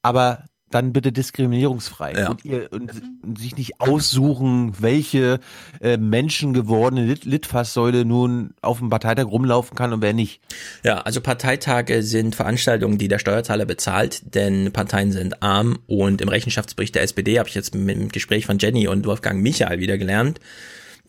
aber 0.00 0.44
dann 0.70 0.92
bitte 0.92 1.12
diskriminierungsfrei 1.12 2.14
Ja. 2.14 2.30
und, 2.30 2.44
ihr, 2.44 2.68
und, 2.72 2.90
und 3.22 3.38
sich 3.38 3.56
nicht 3.56 3.80
aussuchen, 3.80 4.74
welche 4.80 5.38
äh, 5.80 5.96
menschengewordene 5.96 7.06
Lit 7.06 7.24
Litfaßsäule 7.24 8.04
nun 8.04 8.54
auf 8.62 8.78
dem 8.78 8.90
Parteitag 8.90 9.26
rumlaufen 9.26 9.76
kann 9.76 9.92
und 9.92 10.02
wer 10.02 10.12
nicht. 10.12 10.40
Ja, 10.82 10.98
also 11.02 11.20
Parteitage 11.20 12.02
sind 12.02 12.34
Veranstaltungen, 12.34 12.98
die 12.98 13.08
der 13.08 13.18
Steuerzahler 13.20 13.64
bezahlt, 13.64 14.34
denn 14.34 14.72
Parteien 14.72 15.12
sind 15.12 15.42
arm 15.42 15.78
und 15.86 16.20
im 16.20 16.28
Rechenschaftsbericht 16.28 16.94
der 16.94 17.02
SPD 17.02 17.38
habe 17.38 17.48
ich 17.48 17.54
jetzt 17.54 17.74
mit 17.74 17.96
dem 17.96 18.08
Gespräch 18.08 18.46
von 18.46 18.58
Jenny 18.58 18.88
und 18.88 19.06
Wolfgang 19.06 19.40
Michael 19.42 19.78
wieder 19.78 19.98
gelernt. 19.98 20.40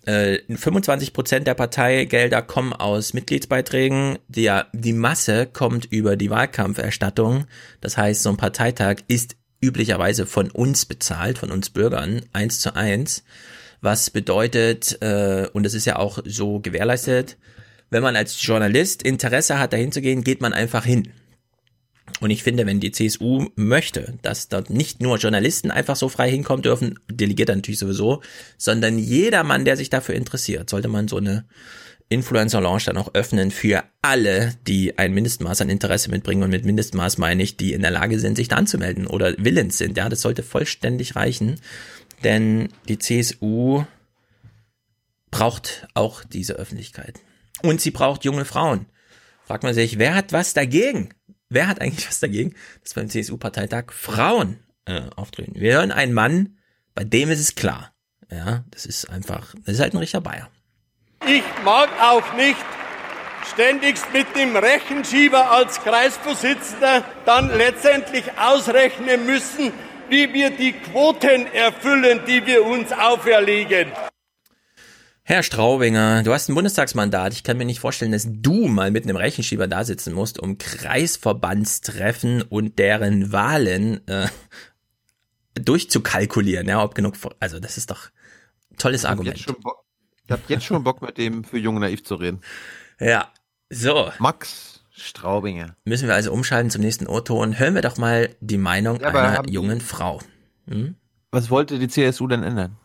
Äh, 0.05 0.39
25 0.55 1.11
Prozent 1.11 1.47
der 1.47 1.53
Parteigelder 1.55 2.41
kommen 2.41 2.71
aus 2.71 3.13
Mitgliedsbeiträgen, 3.13 4.19
der, 4.29 4.67
die 4.71 4.93
Masse 4.93 5.47
kommt 5.47 5.85
über 5.85 6.15
die 6.15 6.29
Wahlkampferstattung. 6.29 7.45
Das 7.81 7.97
heißt, 7.97 8.23
so 8.23 8.29
ein 8.29 8.37
Parteitag 8.37 8.97
ist 9.09 9.35
üblicherweise 9.61 10.25
von 10.25 10.51
uns 10.51 10.85
bezahlt, 10.85 11.37
von 11.37 11.51
uns 11.51 11.69
Bürgern, 11.69 12.21
eins 12.33 12.59
zu 12.59 12.75
eins. 12.75 13.23
Was 13.81 14.09
bedeutet, 14.09 15.01
äh, 15.01 15.47
und 15.53 15.63
das 15.63 15.73
ist 15.73 15.85
ja 15.85 15.97
auch 15.97 16.19
so 16.25 16.59
gewährleistet, 16.59 17.37
wenn 17.89 18.03
man 18.03 18.15
als 18.15 18.41
Journalist 18.41 19.03
Interesse 19.03 19.59
hat, 19.59 19.73
dahin 19.73 19.91
zu 19.91 20.01
gehen, 20.01 20.23
geht 20.23 20.41
man 20.41 20.53
einfach 20.53 20.83
hin. 20.83 21.09
Und 22.19 22.31
ich 22.31 22.41
finde, 22.41 22.65
wenn 22.65 22.79
die 22.79 22.91
CSU 22.91 23.49
möchte, 23.55 24.13
dass 24.21 24.47
dort 24.47 24.69
nicht 24.69 25.01
nur 25.01 25.17
Journalisten 25.17 25.71
einfach 25.71 25.95
so 25.95 26.09
frei 26.09 26.31
hinkommen 26.31 26.63
dürfen, 26.63 26.99
delegiert 27.11 27.49
er 27.49 27.55
natürlich 27.55 27.79
sowieso, 27.79 28.21
sondern 28.57 28.97
jeder 28.97 29.43
Mann, 29.43 29.65
der 29.65 29.77
sich 29.77 29.89
dafür 29.89 30.15
interessiert, 30.15 30.69
sollte 30.69 30.87
man 30.87 31.07
so 31.07 31.17
eine 31.17 31.45
Influencer-Launch 32.09 32.85
dann 32.85 32.97
auch 32.97 33.13
öffnen 33.13 33.51
für 33.51 33.83
alle, 34.01 34.53
die 34.65 34.97
ein 34.97 35.13
Mindestmaß 35.13 35.61
an 35.61 35.69
Interesse 35.69 36.09
mitbringen. 36.09 36.43
Und 36.43 36.49
mit 36.49 36.65
Mindestmaß 36.65 37.17
meine 37.17 37.43
ich, 37.43 37.57
die 37.57 37.73
in 37.73 37.81
der 37.81 37.91
Lage 37.91 38.19
sind, 38.19 38.35
sich 38.35 38.47
da 38.47 38.55
anzumelden 38.55 39.07
oder 39.07 39.33
willens 39.37 39.77
sind. 39.77 39.97
Ja, 39.97 40.07
das 40.07 40.21
sollte 40.21 40.43
vollständig 40.43 41.15
reichen. 41.15 41.59
Denn 42.23 42.69
die 42.87 42.97
CSU 42.97 43.83
braucht 45.31 45.87
auch 45.93 46.23
diese 46.23 46.53
Öffentlichkeit. 46.53 47.19
Und 47.61 47.81
sie 47.81 47.91
braucht 47.91 48.23
junge 48.23 48.45
Frauen. 48.45 48.85
Fragt 49.45 49.63
man 49.63 49.73
sich, 49.73 49.97
wer 49.99 50.15
hat 50.15 50.33
was 50.33 50.53
dagegen? 50.53 51.09
Wer 51.49 51.67
hat 51.67 51.81
eigentlich 51.81 52.07
was 52.07 52.19
dagegen, 52.19 52.53
dass 52.83 52.93
beim 52.93 53.09
CSU-Parteitag 53.09 53.91
Frauen 53.91 54.59
äh, 54.85 55.03
auftreten? 55.15 55.55
Wir 55.55 55.75
hören 55.75 55.91
einen 55.91 56.13
Mann, 56.13 56.57
bei 56.93 57.03
dem 57.03 57.29
ist 57.29 57.39
es 57.39 57.55
klar. 57.55 57.93
Ja, 58.29 58.65
das 58.71 58.85
ist 58.85 59.09
einfach, 59.09 59.55
das 59.63 59.75
ist 59.75 59.79
halt 59.79 59.93
ein 59.93 59.99
richtiger 59.99 60.21
Bayer. 60.21 60.49
Ich 61.25 61.43
mag 61.63 61.89
auch 62.01 62.33
nicht 62.35 62.57
ständigst 63.51 64.05
mit 64.13 64.27
dem 64.35 64.55
Rechenschieber 64.55 65.51
als 65.51 65.79
Kreisvorsitzender 65.81 67.03
dann 67.25 67.49
letztendlich 67.55 68.25
ausrechnen 68.37 69.25
müssen, 69.25 69.73
wie 70.09 70.33
wir 70.33 70.51
die 70.51 70.73
Quoten 70.73 71.47
erfüllen, 71.53 72.21
die 72.27 72.45
wir 72.45 72.65
uns 72.65 72.91
auferlegen. 72.91 73.91
Herr 75.23 75.43
Straubinger, 75.43 76.23
du 76.23 76.31
hast 76.31 76.47
ein 76.47 76.55
Bundestagsmandat. 76.55 77.33
Ich 77.33 77.43
kann 77.43 77.57
mir 77.57 77.65
nicht 77.65 77.81
vorstellen, 77.81 78.13
dass 78.13 78.25
du 78.29 78.67
mal 78.67 78.91
mit 78.91 79.03
einem 79.03 79.17
Rechenschieber 79.17 79.67
da 79.67 79.83
sitzen 79.83 80.13
musst, 80.13 80.39
um 80.39 80.57
Kreisverbandstreffen 80.57 82.43
und 82.43 82.79
deren 82.79 83.33
Wahlen 83.33 84.07
äh, 84.07 84.29
durchzukalkulieren. 85.55 86.69
Ja, 86.69 86.81
ob 86.81 86.95
genug, 86.95 87.15
also 87.41 87.59
das 87.59 87.75
ist 87.75 87.91
doch 87.91 88.09
ein 88.71 88.77
tolles 88.77 89.03
Argument. 89.03 89.45
Ich 90.27 90.31
habe 90.31 90.41
jetzt 90.49 90.65
schon 90.65 90.83
Bock, 90.83 91.01
mit 91.01 91.17
dem 91.17 91.45
für 91.45 91.57
Junge 91.57 91.79
Naiv 91.79 92.03
zu 92.03 92.15
reden. 92.15 92.41
Ja, 92.99 93.31
so. 93.69 94.11
Max 94.19 94.83
Straubinger. 94.91 95.75
Müssen 95.85 96.09
wir 96.09 96.15
also 96.15 96.33
umschalten 96.33 96.69
zum 96.69 96.81
nächsten 96.81 97.07
O-Ton. 97.07 97.57
Hören 97.57 97.75
wir 97.75 97.81
doch 97.81 97.97
mal 97.97 98.29
die 98.41 98.57
Meinung 98.57 98.99
Ja, 98.99 99.09
einer 99.09 99.47
jungen 99.49 99.79
Frau. 99.79 100.19
Hm? 100.67 100.95
Was 101.31 101.49
wollte 101.49 101.79
die 101.79 101.87
CSU 101.87 102.27
denn 102.27 102.43
ändern? 102.43 102.75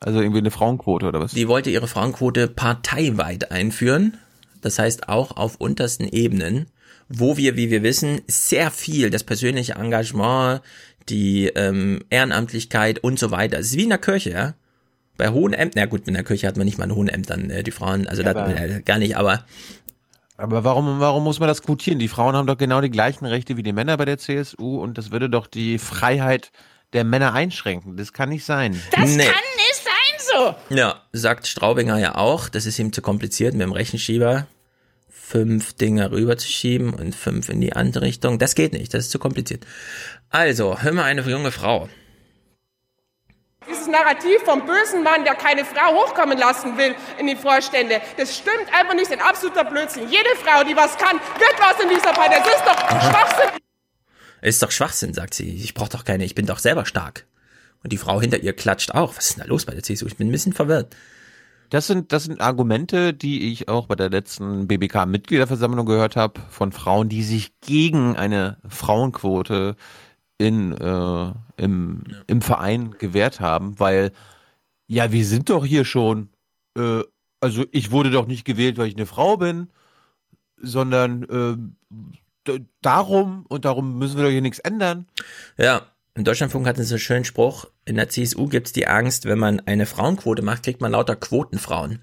Also 0.00 0.20
irgendwie 0.20 0.38
eine 0.38 0.50
Frauenquote 0.50 1.06
oder 1.06 1.20
was? 1.20 1.32
Die 1.32 1.46
wollte 1.46 1.70
ihre 1.70 1.86
Frauenquote 1.86 2.48
parteiweit 2.48 3.52
einführen. 3.52 4.16
Das 4.60 4.78
heißt 4.80 5.08
auch 5.08 5.36
auf 5.36 5.56
untersten 5.56 6.08
Ebenen, 6.08 6.66
wo 7.08 7.36
wir, 7.36 7.56
wie 7.56 7.70
wir 7.70 7.84
wissen, 7.84 8.20
sehr 8.26 8.72
viel 8.72 9.10
das 9.10 9.22
persönliche 9.22 9.74
Engagement, 9.74 10.62
die 11.08 11.46
ähm, 11.48 12.02
Ehrenamtlichkeit 12.10 12.98
und 12.98 13.18
so 13.18 13.30
weiter. 13.30 13.60
Es 13.60 13.66
ist 13.66 13.76
wie 13.76 13.84
in 13.84 13.90
der 13.90 13.98
Kirche, 13.98 14.30
ja. 14.30 14.54
Bei 15.20 15.28
hohen 15.28 15.52
Ämtern, 15.52 15.82
na 15.82 15.86
gut, 15.86 16.08
in 16.08 16.14
der 16.14 16.24
Kirche 16.24 16.46
hat 16.48 16.56
man 16.56 16.64
nicht 16.64 16.78
mal 16.78 16.84
in 16.84 16.94
hohen 16.94 17.08
Ämtern 17.10 17.50
äh, 17.50 17.62
die 17.62 17.72
Frauen, 17.72 18.06
also 18.08 18.22
Ja, 18.22 18.32
da, 18.32 18.44
aber- 18.44 18.56
äh, 18.58 18.80
gar 18.80 18.96
nicht, 18.98 19.18
aber 19.18 19.44
Aber 20.38 20.64
warum, 20.64 20.98
warum 20.98 21.24
muss 21.24 21.38
man 21.40 21.46
das 21.48 21.60
quotieren? 21.60 21.98
Die 21.98 22.08
Frauen 22.08 22.34
haben 22.34 22.46
doch 22.46 22.56
genau 22.56 22.80
die 22.80 22.88
gleichen 22.90 23.26
Rechte 23.26 23.58
wie 23.58 23.62
die 23.62 23.74
Männer 23.74 23.98
bei 23.98 24.06
der 24.06 24.16
CSU 24.16 24.80
und 24.80 24.96
das 24.96 25.10
würde 25.10 25.28
doch 25.28 25.46
die 25.46 25.78
Freiheit 25.78 26.50
der 26.94 27.04
Männer 27.04 27.34
einschränken. 27.34 27.98
Das 27.98 28.14
kann 28.14 28.30
nicht 28.30 28.46
sein. 28.46 28.80
Das 28.92 29.10
Nee. 29.10 29.24
kann 29.24 29.34
nicht 29.56 29.74
sein 29.74 30.54
so. 30.70 30.74
Ja, 30.74 31.02
sagt 31.12 31.46
Straubinger 31.46 31.98
ja 31.98 32.14
auch, 32.14 32.48
das 32.48 32.64
ist 32.64 32.78
ihm 32.78 32.90
zu 32.94 33.02
kompliziert 33.02 33.52
mit 33.52 33.60
dem 33.62 33.72
Rechenschieber. 33.72 34.46
Fünf 35.10 35.74
Dinge 35.74 36.10
rüberzuschieben 36.10 36.94
und 36.94 37.14
fünf 37.14 37.50
in 37.50 37.60
die 37.60 37.74
andere 37.74 38.04
Richtung. 38.06 38.38
Das 38.38 38.54
geht 38.54 38.72
nicht, 38.72 38.94
das 38.94 39.04
ist 39.04 39.10
zu 39.10 39.18
kompliziert. 39.18 39.66
Also, 40.30 40.80
hör 40.80 40.92
mal 40.92 41.04
eine 41.04 41.20
junge 41.28 41.52
Frau. 41.52 41.88
Narrativ 43.90 44.42
vom 44.44 44.64
bösen 44.64 45.02
Mann, 45.02 45.24
der 45.24 45.34
keine 45.34 45.64
Frau 45.64 45.94
hochkommen 45.94 46.38
lassen 46.38 46.76
will 46.78 46.94
in 47.18 47.26
die 47.26 47.36
Vorstände, 47.36 48.00
das 48.16 48.36
stimmt 48.36 48.72
einfach 48.72 48.94
nicht, 48.94 49.10
das 49.10 49.16
ist 49.16 49.22
ein 49.22 49.28
absoluter 49.28 49.64
Blödsinn. 49.64 50.08
Jede 50.08 50.30
Frau, 50.42 50.64
die 50.64 50.76
was 50.76 50.96
kann, 50.96 51.16
wird 51.16 51.54
was 51.58 51.82
in 51.82 51.88
dieser 51.88 52.12
Partei. 52.12 52.38
Das 52.38 52.48
ist 52.48 52.64
doch 52.64 53.10
Schwachsinn. 53.10 53.50
Ist 54.42 54.62
doch 54.62 54.70
Schwachsinn, 54.70 55.14
sagt 55.14 55.34
sie. 55.34 55.54
Ich 55.54 55.74
brauche 55.74 55.90
doch 55.90 56.04
keine, 56.04 56.24
ich 56.24 56.34
bin 56.34 56.46
doch 56.46 56.58
selber 56.58 56.86
stark. 56.86 57.26
Und 57.82 57.92
die 57.92 57.98
Frau 57.98 58.20
hinter 58.20 58.38
ihr 58.38 58.54
klatscht 58.54 58.94
auch. 58.94 59.16
Was 59.16 59.30
ist 59.30 59.36
denn 59.36 59.44
da 59.44 59.48
los 59.48 59.66
bei 59.66 59.72
der 59.72 59.82
CSU? 59.82 60.06
Ich 60.06 60.16
bin 60.16 60.28
ein 60.28 60.32
bisschen 60.32 60.52
verwirrt. 60.52 60.94
Das 61.70 61.86
sind, 61.86 62.12
das 62.12 62.24
sind 62.24 62.40
Argumente, 62.40 63.14
die 63.14 63.52
ich 63.52 63.68
auch 63.68 63.86
bei 63.86 63.94
der 63.94 64.10
letzten 64.10 64.66
BBK-Mitgliederversammlung 64.66 65.86
gehört 65.86 66.16
habe, 66.16 66.40
von 66.50 66.72
Frauen, 66.72 67.08
die 67.08 67.22
sich 67.22 67.52
gegen 67.60 68.16
eine 68.16 68.58
Frauenquote 68.68 69.76
in, 70.40 70.72
äh, 70.72 71.32
im, 71.58 72.02
im 72.26 72.40
Verein 72.40 72.92
gewehrt 72.98 73.40
haben, 73.40 73.78
weil, 73.78 74.10
ja, 74.86 75.12
wir 75.12 75.26
sind 75.26 75.50
doch 75.50 75.66
hier 75.66 75.84
schon, 75.84 76.30
äh, 76.78 77.02
also 77.40 77.66
ich 77.72 77.90
wurde 77.90 78.10
doch 78.10 78.26
nicht 78.26 78.46
gewählt, 78.46 78.78
weil 78.78 78.88
ich 78.88 78.96
eine 78.96 79.04
Frau 79.04 79.36
bin, 79.36 79.68
sondern 80.56 81.68
äh, 82.46 82.58
darum 82.80 83.44
und 83.50 83.66
darum 83.66 83.98
müssen 83.98 84.16
wir 84.16 84.24
doch 84.24 84.30
hier 84.30 84.40
nichts 84.40 84.60
ändern. 84.60 85.06
Ja, 85.58 85.82
im 86.14 86.24
Deutschlandfunk 86.24 86.66
hatten 86.66 86.82
sie 86.82 86.94
einen 86.94 87.00
schönen 87.00 87.24
Spruch, 87.26 87.66
in 87.84 87.96
der 87.96 88.08
CSU 88.08 88.48
gibt 88.48 88.68
es 88.68 88.72
die 88.72 88.86
Angst, 88.86 89.26
wenn 89.26 89.38
man 89.38 89.60
eine 89.60 89.84
Frauenquote 89.84 90.40
macht, 90.40 90.62
kriegt 90.62 90.80
man 90.80 90.92
lauter 90.92 91.16
Quotenfrauen. 91.16 92.00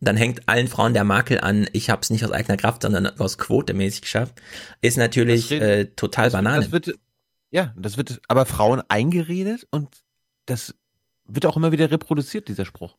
Dann 0.00 0.16
hängt 0.16 0.48
allen 0.48 0.68
Frauen 0.68 0.94
der 0.94 1.04
Makel 1.04 1.40
an, 1.40 1.68
ich 1.72 1.90
habe 1.90 2.02
es 2.02 2.10
nicht 2.10 2.24
aus 2.24 2.30
eigener 2.30 2.56
Kraft, 2.56 2.82
sondern 2.82 3.06
aus 3.18 3.38
quotemäßig 3.38 4.02
geschafft. 4.02 4.40
Ist 4.80 4.98
natürlich 4.98 5.46
steht, 5.46 5.62
äh, 5.62 5.86
total 5.96 6.26
das, 6.26 6.32
Banane. 6.32 6.62
Das 6.62 6.72
wird, 6.72 6.94
ja, 7.52 7.72
das 7.76 7.96
wird 7.96 8.20
aber 8.26 8.46
Frauen 8.46 8.82
eingeredet 8.88 9.68
und 9.70 9.88
das 10.46 10.74
wird 11.26 11.46
auch 11.46 11.56
immer 11.56 11.70
wieder 11.70 11.90
reproduziert, 11.90 12.48
dieser 12.48 12.64
Spruch. 12.64 12.96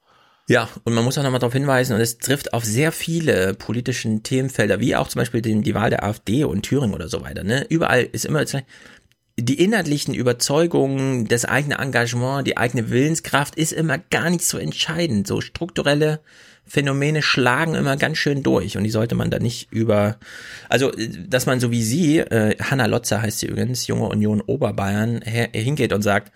Ja, 0.47 0.69
und 0.83 0.93
man 0.93 1.03
muss 1.03 1.17
auch 1.17 1.23
nochmal 1.23 1.39
darauf 1.39 1.53
hinweisen, 1.53 1.95
und 1.95 2.01
es 2.01 2.17
trifft 2.17 2.53
auf 2.53 2.63
sehr 2.63 2.91
viele 2.91 3.53
politischen 3.53 4.23
Themenfelder, 4.23 4.79
wie 4.79 4.95
auch 4.95 5.07
zum 5.07 5.19
Beispiel 5.19 5.41
die 5.41 5.75
Wahl 5.75 5.89
der 5.89 6.03
AfD 6.03 6.43
und 6.43 6.63
Thüringen 6.63 6.93
oder 6.93 7.07
so 7.07 7.21
weiter. 7.21 7.43
Ne? 7.43 7.65
Überall 7.69 8.03
ist 8.03 8.25
immer 8.25 8.45
die 9.39 9.63
inhaltlichen 9.63 10.13
Überzeugungen, 10.13 11.27
das 11.27 11.45
eigene 11.45 11.75
Engagement, 11.79 12.45
die 12.45 12.57
eigene 12.57 12.89
Willenskraft 12.89 13.55
ist 13.55 13.71
immer 13.71 13.97
gar 13.97 14.29
nicht 14.29 14.45
so 14.45 14.57
entscheidend. 14.57 15.27
So 15.27 15.41
strukturelle 15.41 16.19
Phänomene 16.65 17.21
schlagen 17.21 17.75
immer 17.75 17.97
ganz 17.97 18.17
schön 18.17 18.41
durch 18.41 18.77
und 18.77 18.83
die 18.83 18.89
sollte 18.89 19.15
man 19.15 19.29
da 19.29 19.39
nicht 19.39 19.71
über, 19.71 20.17
also 20.69 20.91
dass 21.27 21.45
man 21.45 21.59
so 21.59 21.71
wie 21.71 21.83
sie, 21.83 22.19
äh, 22.19 22.55
Hanna 22.59 22.85
Lotzer 22.85 23.21
heißt 23.21 23.39
sie 23.39 23.47
übrigens, 23.47 23.87
Junge 23.87 24.07
Union 24.07 24.41
Oberbayern, 24.41 25.21
hingeht 25.21 25.93
und 25.93 26.01
sagt, 26.01 26.31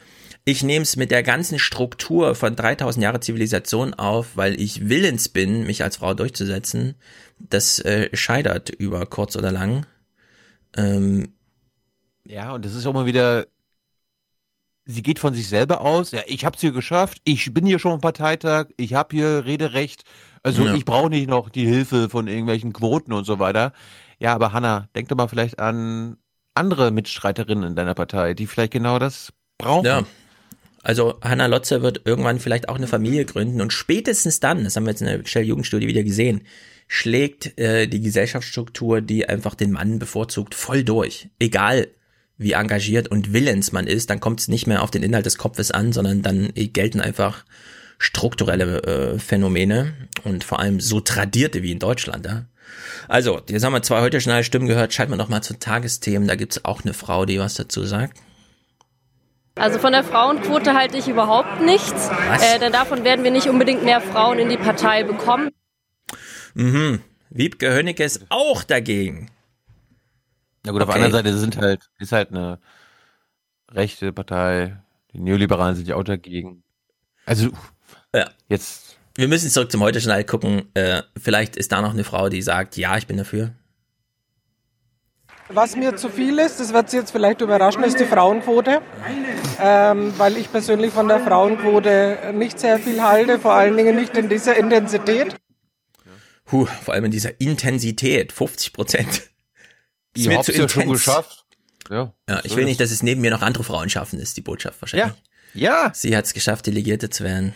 ich 0.48 0.64
nehme 0.64 0.84
es 0.84 0.96
mit 0.96 1.12
der 1.12 1.24
ganzen 1.24 1.60
Struktur 1.60 2.34
von 2.34 2.56
3000 2.56 3.04
Jahre 3.04 3.20
Zivilisation 3.20 3.94
auf, 3.94 4.38
weil 4.38 4.60
ich 4.62 4.88
willens 4.88 5.28
bin, 5.28 5.66
mich 5.66 5.84
als 5.84 5.98
Frau 5.98 6.14
durchzusetzen. 6.14 6.96
Das 7.38 7.80
äh, 7.80 8.10
scheitert 8.16 8.70
über 8.70 9.06
kurz 9.08 9.36
oder 9.36 9.52
lang. 9.52 9.86
Ähm, 10.78 11.34
ja, 12.24 12.54
und 12.54 12.64
das 12.64 12.76
ist 12.76 12.86
auch 12.86 12.94
mal 12.94 13.06
wieder, 13.06 13.48
sie 14.88 15.04
geht 15.04 15.20
von 15.20 15.34
sich 15.34 15.48
selber 15.48 15.82
aus, 15.82 16.12
ja, 16.12 16.22
ich 16.26 16.46
hab's 16.46 16.62
hier 16.62 16.72
geschafft, 16.72 17.20
ich 17.26 17.54
bin 17.54 17.66
hier 17.66 17.78
schon 17.78 17.94
im 17.94 18.02
Parteitag, 18.02 18.68
ich 18.78 18.94
habe 18.94 19.16
hier 19.16 19.46
Rederecht, 19.46 20.04
also 20.44 20.66
ja. 20.66 20.74
ich 20.74 20.86
brauche 20.86 21.10
nicht 21.10 21.30
noch 21.30 21.50
die 21.50 21.66
Hilfe 21.66 22.10
von 22.10 22.28
irgendwelchen 22.28 22.74
Quoten 22.74 23.12
und 23.12 23.26
so 23.26 23.38
weiter. 23.38 23.74
Ja, 24.20 24.34
aber 24.34 24.54
Hanna, 24.54 24.88
denk 24.96 25.10
doch 25.10 25.18
mal 25.18 25.28
vielleicht 25.28 25.60
an 25.60 26.18
andere 26.56 26.92
Mitstreiterinnen 26.92 27.66
in 27.66 27.76
deiner 27.76 27.94
Partei, 27.94 28.34
die 28.34 28.48
vielleicht 28.48 28.74
genau 28.74 28.98
das 28.98 29.34
brauchen. 29.58 29.86
Ja. 29.86 30.04
Also 30.84 31.20
Hanna 31.22 31.48
Lotze 31.48 31.82
wird 31.82 32.02
irgendwann 32.06 32.40
vielleicht 32.40 32.70
auch 32.70 32.78
eine 32.78 32.88
Familie 32.88 33.26
gründen 33.26 33.60
und 33.60 33.74
spätestens 33.74 34.40
dann, 34.40 34.64
das 34.64 34.76
haben 34.76 34.86
wir 34.86 34.92
jetzt 34.92 35.02
in 35.02 35.08
der 35.08 35.26
Shell-Jugendstudie 35.26 35.88
wieder 35.88 36.04
gesehen, 36.04 36.42
schlägt 36.88 37.60
äh, 37.60 37.88
die 37.88 38.00
Gesellschaftsstruktur, 38.00 39.02
die 39.02 39.28
einfach 39.28 39.54
den 39.54 39.72
Mann 39.72 40.00
bevorzugt, 40.00 40.56
voll 40.56 40.86
durch. 40.86 41.30
Egal, 41.40 41.90
wie 42.38 42.52
engagiert 42.52 43.08
und 43.08 43.34
willens 43.34 43.72
man 43.72 43.88
ist, 43.88 44.10
dann 44.10 44.20
kommt 44.20 44.40
es 44.40 44.48
nicht 44.48 44.68
mehr 44.68 44.84
auf 44.84 44.92
den 44.92 45.04
Inhalt 45.04 45.26
des 45.26 45.38
Kopfes 45.38 45.72
an, 45.72 45.92
sondern 45.92 46.22
dann 46.22 46.52
gelten 46.54 47.02
einfach 47.02 47.44
strukturelle 47.98 48.84
äh, 48.84 49.20
Phänomene 49.20 49.94
und 50.24 50.44
vor 50.44 50.60
allem 50.60 50.80
so 50.80 51.00
tradierte 51.00 51.64
wie 51.64 51.72
in 51.72 51.80
Deutschland. 51.80 52.26
Ja? 52.26 52.46
Also, 53.08 53.42
jetzt 53.50 53.64
haben 53.64 53.74
wir 53.74 53.82
zwei 53.82 54.02
heute 54.02 54.22
schnell 54.22 54.44
Stimmen 54.44 54.68
gehört. 54.68 54.94
Schalten 54.94 55.12
wir 55.12 55.18
noch 55.18 55.30
mal 55.30 55.42
zu 55.42 55.58
Tagesthemen. 55.58 56.28
Da 56.28 56.36
gibt's 56.36 56.64
auch 56.66 56.84
eine 56.84 56.94
Frau, 56.94 57.26
die 57.26 57.40
was 57.40 57.56
dazu 57.56 57.84
sagt. 57.86 58.20
Also 59.56 59.80
von 59.80 59.92
der 59.92 60.04
Frauenquote 60.04 60.76
halte 60.76 60.98
ich 60.98 61.08
überhaupt 61.08 61.62
nichts, 61.62 62.10
äh, 62.40 62.60
denn 62.60 62.72
davon 62.72 63.04
werden 63.04 63.24
wir 63.24 63.32
nicht 63.32 63.48
unbedingt 63.48 63.84
mehr 63.84 64.02
Frauen 64.02 64.38
in 64.38 64.50
die 64.50 64.58
Partei 64.58 65.04
bekommen. 65.04 65.50
Mhm. 66.54 67.02
Wiebke 67.32 67.74
Hönnecke 67.74 68.04
ist 68.04 68.26
auch 68.30 68.64
dagegen. 68.64 69.32
Na 70.68 70.74
gut, 70.74 70.82
okay. 70.82 70.90
auf 70.90 70.96
der 70.96 71.06
anderen 71.06 71.26
Seite 71.26 71.38
sind 71.38 71.56
halt, 71.56 71.90
ist 71.98 72.12
halt 72.12 72.32
eine 72.32 72.60
rechte 73.72 74.12
Partei, 74.12 74.76
die 75.14 75.22
Neoliberalen 75.22 75.78
sind 75.78 75.88
ja 75.88 75.96
auch 75.96 76.04
dagegen. 76.04 76.62
Also, 77.26 77.52
ja. 78.14 78.30
jetzt. 78.50 78.98
Wir 79.16 79.30
müssen 79.30 79.50
zurück 79.50 79.72
zum 79.72 79.82
Heute-Journal 79.82 80.26
gucken. 80.26 80.70
Äh, 80.74 81.04
vielleicht 81.18 81.56
ist 81.56 81.72
da 81.72 81.82
noch 81.82 81.94
eine 81.94 82.04
Frau, 82.04 82.28
die 82.28 82.42
sagt, 82.42 82.76
ja, 82.76 82.98
ich 82.98 83.08
bin 83.08 83.16
dafür. 83.16 83.54
Was 85.48 85.78
mir 85.78 85.96
zu 85.96 86.10
viel 86.10 86.38
ist, 86.38 86.60
das 86.60 86.74
wird 86.74 86.90
Sie 86.90 86.98
jetzt 86.98 87.12
vielleicht 87.12 87.40
überraschen, 87.40 87.82
ist 87.86 88.02
die 88.02 88.06
Frauenquote. 88.06 88.82
Ähm, 89.62 90.14
weil 90.18 90.36
ich 90.36 90.52
persönlich 90.52 90.92
von 90.92 91.08
der 91.08 91.22
Frauenquote 91.22 92.34
nicht 92.34 92.60
sehr 92.60 92.78
viel 92.78 93.02
halte, 93.02 93.40
vor 93.40 93.54
allen 93.54 93.78
Dingen 93.78 93.96
nicht 93.96 94.18
in 94.18 94.28
dieser 94.28 94.58
Intensität. 94.58 95.34
Puh, 96.44 96.66
vor 96.66 96.94
allem 96.94 97.06
in 97.06 97.12
dieser 97.12 97.40
Intensität, 97.40 98.34
50 98.34 98.74
Prozent. 98.74 99.30
Ihr 100.18 100.38
habt 100.38 100.50
es 100.50 100.58
ja 100.58 100.68
schon 100.68 100.90
geschafft. 100.90 101.46
Ja, 101.90 102.14
ja 102.30 102.42
ich 102.44 102.56
will 102.56 102.66
nicht, 102.66 102.80
dass 102.80 102.92
es 102.92 103.04
neben 103.04 103.22
mir 103.22 103.32
noch 103.32 103.42
andere 103.42 103.64
Frauen 103.64 103.90
schaffen, 103.90 104.20
ist 104.20 104.36
die 104.38 104.42
Botschaft 104.42 104.82
wahrscheinlich. 104.82 105.16
Ja. 105.54 105.86
ja. 105.86 105.92
Sie 105.94 106.16
hat 106.16 106.26
es 106.26 106.34
geschafft, 106.34 106.66
Delegierte 106.68 107.10
zu 107.10 107.24
werden. 107.24 107.54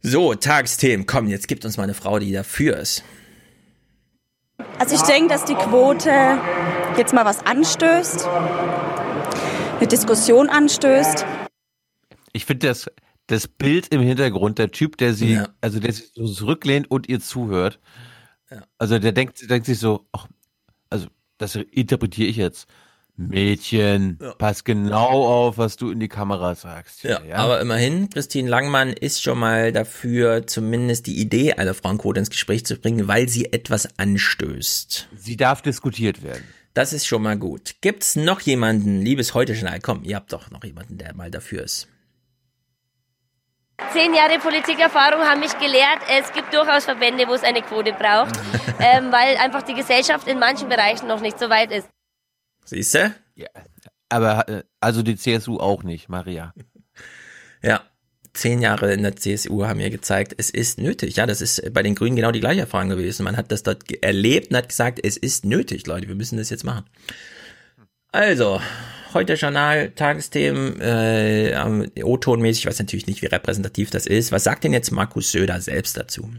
So, 0.00 0.34
Tagesthemen. 0.34 1.06
Komm, 1.06 1.28
jetzt 1.28 1.48
gibt 1.48 1.64
uns 1.64 1.76
mal 1.76 1.84
eine 1.84 1.94
Frau, 1.94 2.18
die 2.18 2.32
dafür 2.32 2.76
ist. 2.76 3.04
Also 4.78 4.94
ich 4.94 5.02
denke, 5.02 5.28
dass 5.28 5.44
die 5.44 5.54
Quote 5.54 6.10
jetzt 6.96 7.12
mal 7.12 7.24
was 7.24 7.44
anstößt, 7.44 8.26
eine 9.78 9.86
Diskussion 9.86 10.48
anstößt. 10.48 11.24
Ich 12.32 12.46
finde 12.46 12.68
das, 12.68 12.90
das 13.26 13.48
Bild 13.48 13.88
im 13.88 14.00
Hintergrund, 14.00 14.58
der 14.58 14.70
Typ, 14.70 14.96
der 14.96 15.14
sie, 15.14 15.34
ja. 15.34 15.48
also 15.60 15.80
der 15.80 15.92
sich 15.92 16.12
so 16.14 16.26
zurücklehnt 16.26 16.90
und 16.90 17.08
ihr 17.08 17.20
zuhört. 17.20 17.80
Ja. 18.50 18.62
Also 18.78 18.98
der 18.98 19.12
denkt, 19.12 19.48
denkt 19.48 19.66
sich 19.66 19.78
so, 19.78 20.06
ach, 20.12 20.26
das 21.42 21.56
interpretiere 21.56 22.28
ich 22.28 22.36
jetzt. 22.36 22.68
Mädchen, 23.16 24.18
ja. 24.20 24.32
pass 24.34 24.64
genau 24.64 25.26
auf, 25.26 25.58
was 25.58 25.76
du 25.76 25.90
in 25.90 26.00
die 26.00 26.08
Kamera 26.08 26.54
sagst. 26.54 27.02
Ja, 27.02 27.22
ja, 27.22 27.36
aber 27.36 27.60
immerhin, 27.60 28.08
Christine 28.08 28.48
Langmann 28.48 28.90
ist 28.90 29.22
schon 29.22 29.38
mal 29.38 29.70
dafür, 29.70 30.46
zumindest 30.46 31.06
die 31.06 31.20
Idee 31.20 31.52
einer 31.52 31.74
Frauenquote 31.74 32.20
ins 32.20 32.30
Gespräch 32.30 32.64
zu 32.64 32.76
bringen, 32.76 33.08
weil 33.08 33.28
sie 33.28 33.52
etwas 33.52 33.98
anstößt. 33.98 35.08
Sie 35.14 35.36
darf 35.36 35.60
diskutiert 35.60 36.22
werden. 36.22 36.44
Das 36.72 36.94
ist 36.94 37.06
schon 37.06 37.22
mal 37.22 37.36
gut. 37.36 37.74
Gibt's 37.82 38.16
noch 38.16 38.40
jemanden, 38.40 39.02
liebes 39.02 39.34
Heute-Journal, 39.34 39.80
komm, 39.80 40.04
ihr 40.04 40.16
habt 40.16 40.32
doch 40.32 40.50
noch 40.50 40.64
jemanden, 40.64 40.96
der 40.96 41.14
mal 41.14 41.30
dafür 41.30 41.64
ist. 41.64 41.88
Zehn 43.92 44.14
Jahre 44.14 44.38
Politikerfahrung 44.38 45.22
haben 45.22 45.40
mich 45.40 45.56
gelehrt, 45.58 46.00
es 46.10 46.32
gibt 46.32 46.52
durchaus 46.54 46.84
Verbände, 46.84 47.26
wo 47.28 47.34
es 47.34 47.42
eine 47.42 47.62
Quote 47.62 47.92
braucht, 47.92 48.36
ähm, 48.80 49.12
weil 49.12 49.36
einfach 49.36 49.62
die 49.62 49.74
Gesellschaft 49.74 50.26
in 50.28 50.38
manchen 50.38 50.68
Bereichen 50.68 51.08
noch 51.08 51.20
nicht 51.20 51.38
so 51.38 51.50
weit 51.50 51.70
ist. 51.72 51.88
Siehst 52.64 52.94
du? 52.94 53.14
Ja. 53.34 53.48
Aber 54.08 54.48
äh, 54.48 54.62
also 54.80 55.02
die 55.02 55.16
CSU 55.16 55.58
auch 55.58 55.82
nicht, 55.82 56.08
Maria. 56.08 56.54
Ja. 57.64 57.82
Zehn 58.34 58.60
Jahre 58.60 58.92
in 58.92 59.02
der 59.02 59.14
CSU 59.14 59.66
haben 59.66 59.76
mir 59.76 59.90
gezeigt, 59.90 60.34
es 60.36 60.50
ist 60.50 60.78
nötig. 60.78 61.16
Ja, 61.16 61.26
das 61.26 61.40
ist 61.40 61.72
bei 61.72 61.82
den 61.82 61.94
Grünen 61.94 62.16
genau 62.16 62.32
die 62.32 62.40
gleiche 62.40 62.60
Erfahrung 62.62 62.88
gewesen. 62.88 63.24
Man 63.24 63.36
hat 63.36 63.52
das 63.52 63.62
dort 63.62 63.88
erlebt 64.02 64.50
und 64.50 64.56
hat 64.56 64.70
gesagt, 64.70 64.98
es 65.04 65.16
ist 65.16 65.44
nötig, 65.44 65.86
Leute, 65.86 66.08
wir 66.08 66.14
müssen 66.14 66.38
das 66.38 66.50
jetzt 66.50 66.64
machen. 66.64 66.86
Also, 68.10 68.60
heute 69.14 69.34
Journal, 69.34 69.90
Tagesthemen, 69.90 70.80
äh, 70.80 71.54
O-Ton-mäßig, 72.02 72.64
ich 72.64 72.66
weiß 72.66 72.78
natürlich 72.78 73.06
nicht, 73.06 73.22
wie 73.22 73.26
repräsentativ 73.26 73.90
das 73.90 74.06
ist. 74.06 74.32
Was 74.32 74.44
sagt 74.44 74.64
denn 74.64 74.72
jetzt 74.72 74.90
Markus 74.90 75.32
Söder 75.32 75.60
selbst 75.60 75.96
dazu? 75.96 76.30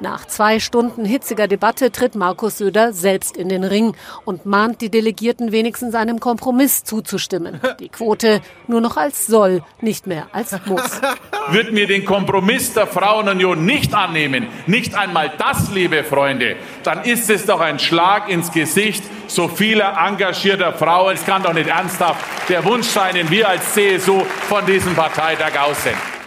Nach 0.00 0.26
zwei 0.26 0.60
Stunden 0.60 1.04
hitziger 1.04 1.48
Debatte 1.48 1.92
tritt 1.92 2.14
Markus 2.14 2.58
Söder 2.58 2.92
selbst 2.92 3.36
in 3.36 3.48
den 3.48 3.64
Ring 3.64 3.94
und 4.24 4.46
mahnt 4.46 4.80
die 4.80 4.90
Delegierten 4.90 5.52
wenigstens 5.52 5.94
einem 5.94 6.20
Kompromiss 6.20 6.84
zuzustimmen. 6.84 7.60
Die 7.80 7.88
Quote 7.88 8.40
nur 8.68 8.80
noch 8.80 8.96
als 8.96 9.26
soll, 9.26 9.62
nicht 9.80 10.06
mehr 10.06 10.28
als 10.32 10.52
muss. 10.66 11.00
Würden 11.48 11.74
wir 11.74 11.86
den 11.86 12.04
Kompromiss 12.04 12.72
der 12.74 12.86
Frauenunion 12.86 13.64
nicht 13.64 13.94
annehmen, 13.94 14.46
nicht 14.66 14.94
einmal 14.94 15.32
das, 15.38 15.70
liebe 15.72 16.04
Freunde, 16.04 16.56
dann 16.84 17.02
ist 17.02 17.28
es 17.30 17.46
doch 17.46 17.60
ein 17.60 17.78
Schlag 17.78 18.28
ins 18.28 18.52
Gesicht 18.52 19.02
so 19.26 19.48
vieler 19.48 19.96
engagierter 20.06 20.72
Frauen. 20.72 21.14
Es 21.14 21.24
kann 21.24 21.42
doch 21.42 21.54
nicht 21.54 21.68
ernsthaft 21.68 22.24
der 22.48 22.64
Wunsch 22.64 22.86
sein, 22.86 23.14
den 23.14 23.30
wir 23.30 23.48
als 23.48 23.72
CSU 23.72 24.20
von 24.48 24.64
diesem 24.66 24.94
Parteitag 24.94 25.58
aussenden. 25.60 26.21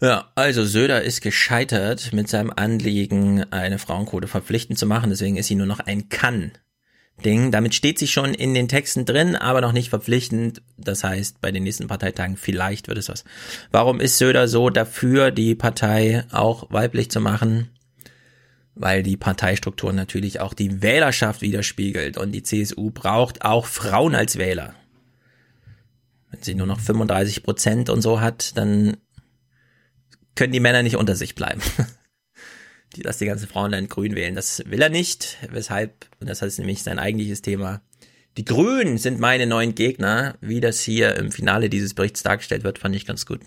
Ja, 0.00 0.30
also 0.34 0.64
Söder 0.64 1.02
ist 1.02 1.20
gescheitert 1.20 2.12
mit 2.12 2.28
seinem 2.28 2.52
Anliegen, 2.54 3.44
eine 3.52 3.78
Frauenquote 3.78 4.28
verpflichtend 4.28 4.78
zu 4.78 4.86
machen. 4.86 5.10
Deswegen 5.10 5.36
ist 5.36 5.48
sie 5.48 5.54
nur 5.54 5.66
noch 5.66 5.80
ein 5.80 6.08
Kann. 6.08 6.52
Ding. 7.20 7.50
Damit 7.50 7.74
steht 7.74 7.98
sie 7.98 8.06
schon 8.06 8.34
in 8.34 8.54
den 8.54 8.68
Texten 8.68 9.04
drin, 9.04 9.36
aber 9.36 9.60
noch 9.60 9.72
nicht 9.72 9.90
verpflichtend. 9.90 10.62
Das 10.76 11.04
heißt, 11.04 11.40
bei 11.40 11.52
den 11.52 11.64
nächsten 11.64 11.86
Parteitagen 11.86 12.36
vielleicht 12.36 12.88
wird 12.88 12.98
es 12.98 13.08
was. 13.08 13.24
Warum 13.70 14.00
ist 14.00 14.18
Söder 14.18 14.48
so 14.48 14.70
dafür, 14.70 15.30
die 15.30 15.54
Partei 15.54 16.24
auch 16.32 16.70
weiblich 16.70 17.10
zu 17.10 17.20
machen? 17.20 17.68
Weil 18.74 19.02
die 19.02 19.16
Parteistruktur 19.16 19.92
natürlich 19.92 20.40
auch 20.40 20.54
die 20.54 20.82
Wählerschaft 20.82 21.42
widerspiegelt 21.42 22.16
und 22.16 22.32
die 22.32 22.42
CSU 22.42 22.90
braucht 22.90 23.44
auch 23.44 23.66
Frauen 23.66 24.14
als 24.14 24.38
Wähler. 24.38 24.74
Wenn 26.30 26.42
sie 26.42 26.54
nur 26.54 26.66
noch 26.66 26.80
35 26.80 27.42
Prozent 27.42 27.90
und 27.90 28.00
so 28.02 28.20
hat, 28.20 28.56
dann 28.56 28.96
können 30.40 30.54
die 30.54 30.60
Männer 30.60 30.82
nicht 30.82 30.96
unter 30.96 31.16
sich 31.16 31.34
bleiben. 31.34 31.60
die, 32.96 33.02
dass 33.02 33.18
die 33.18 33.26
ganzen 33.26 33.46
Frauen 33.46 33.72
dann 33.72 33.90
grün 33.90 34.16
wählen. 34.16 34.34
Das 34.34 34.62
will 34.64 34.80
er 34.80 34.88
nicht. 34.88 35.36
Weshalb, 35.50 36.06
und 36.18 36.30
das 36.30 36.40
ist 36.40 36.58
nämlich 36.58 36.82
sein 36.82 36.98
eigentliches 36.98 37.42
Thema, 37.42 37.82
die 38.38 38.46
Grünen 38.46 38.96
sind 38.96 39.20
meine 39.20 39.46
neuen 39.46 39.74
Gegner. 39.74 40.36
Wie 40.40 40.62
das 40.62 40.80
hier 40.80 41.14
im 41.16 41.30
Finale 41.30 41.68
dieses 41.68 41.92
Berichts 41.92 42.22
dargestellt 42.22 42.64
wird, 42.64 42.78
fand 42.78 42.96
ich 42.96 43.04
ganz 43.04 43.26
gut. 43.26 43.40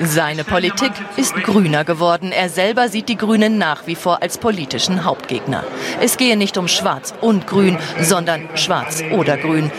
Seine 0.00 0.42
Politik 0.42 0.90
ist 1.16 1.36
grüner 1.36 1.84
geworden. 1.84 2.32
Er 2.32 2.48
selber 2.48 2.88
sieht 2.88 3.08
die 3.08 3.16
Grünen 3.16 3.58
nach 3.58 3.86
wie 3.86 3.94
vor 3.94 4.22
als 4.22 4.38
politischen 4.38 5.04
Hauptgegner. 5.04 5.64
Es 6.00 6.16
gehe 6.16 6.36
nicht 6.36 6.58
um 6.58 6.66
Schwarz 6.66 7.14
und 7.20 7.46
Grün, 7.46 7.78
sondern 8.00 8.56
Schwarz 8.56 9.04
oder 9.12 9.36
Grün. 9.36 9.70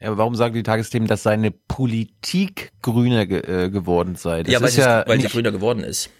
Ja, 0.00 0.08
aber 0.08 0.18
warum 0.18 0.36
sagen 0.36 0.54
die 0.54 0.62
Tagesthemen, 0.62 1.08
dass 1.08 1.24
seine 1.24 1.50
Politik 1.50 2.72
grüner 2.82 3.26
ge 3.26 3.40
äh, 3.40 3.70
geworden 3.70 4.14
sei? 4.14 4.44
Das 4.44 4.52
ja, 4.52 4.60
weil, 4.60 4.68
ist 4.68 4.76
ja 4.76 5.04
weil 5.06 5.20
sie 5.20 5.28
grüner 5.28 5.50
geworden 5.50 5.82
ist. 5.82 6.10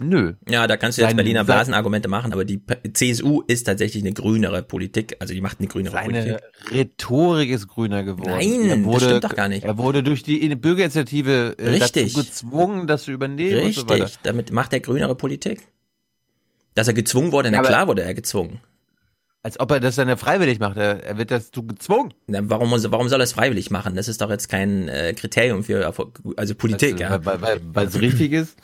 Nö. 0.00 0.34
Ja, 0.48 0.68
da 0.68 0.76
kannst 0.76 0.96
du 0.96 1.02
jetzt 1.02 1.10
sein, 1.10 1.16
Berliner 1.16 1.42
Blasenargumente 1.42 2.08
machen, 2.08 2.32
aber 2.32 2.44
die 2.44 2.60
CSU 2.92 3.42
ist 3.48 3.64
tatsächlich 3.64 4.04
eine 4.04 4.12
grünere 4.12 4.62
Politik, 4.62 5.16
also 5.18 5.34
die 5.34 5.40
macht 5.40 5.58
eine 5.58 5.66
grünere 5.66 5.92
seine 5.92 6.12
Politik. 6.12 6.72
Rhetorik 6.72 7.50
ist 7.50 7.66
grüner 7.66 8.04
geworden. 8.04 8.30
Nein, 8.30 8.84
wurde, 8.84 9.00
das 9.00 9.04
stimmt 9.08 9.24
doch 9.24 9.34
gar 9.34 9.48
nicht. 9.48 9.64
Er 9.64 9.76
wurde 9.76 10.04
durch 10.04 10.22
die 10.22 10.54
Bürgerinitiative 10.54 11.56
äh, 11.58 11.68
Richtig. 11.70 12.14
dazu 12.14 12.24
gezwungen, 12.24 12.86
das 12.86 13.02
zu 13.04 13.10
übernehmen. 13.10 13.54
Richtig, 13.58 13.82
und 13.82 13.88
so 13.88 13.94
weiter. 13.94 14.10
damit 14.22 14.52
macht 14.52 14.72
er 14.72 14.80
grünere 14.80 15.16
Politik. 15.16 15.66
Dass 16.74 16.86
er 16.86 16.94
gezwungen 16.94 17.32
wurde, 17.32 17.50
na 17.50 17.58
Aber- 17.58 17.68
klar 17.68 17.88
wurde 17.88 18.02
er 18.02 18.14
gezwungen. 18.14 18.60
Als 19.42 19.60
ob 19.60 19.70
er 19.70 19.80
das 19.80 19.94
dann 19.94 20.08
ja 20.08 20.16
freiwillig 20.16 20.58
macht. 20.58 20.76
Er, 20.76 21.16
wird 21.16 21.30
dazu 21.30 21.64
gezwungen. 21.64 22.12
Na, 22.26 22.40
warum, 22.42 22.70
warum 22.72 23.08
soll 23.08 23.20
er 23.20 23.24
es 23.24 23.32
freiwillig 23.32 23.70
machen? 23.70 23.94
Das 23.94 24.08
ist 24.08 24.20
doch 24.20 24.30
jetzt 24.30 24.48
kein 24.48 24.88
äh, 24.88 25.14
Kriterium 25.14 25.62
für 25.62 25.94
also 26.36 26.54
Politik, 26.56 26.98
ja. 27.00 27.24
Weil, 27.24 27.40
weil, 27.40 27.60
weil 27.72 27.86
es 27.86 28.00
richtig 28.00 28.32
ist. 28.32 28.56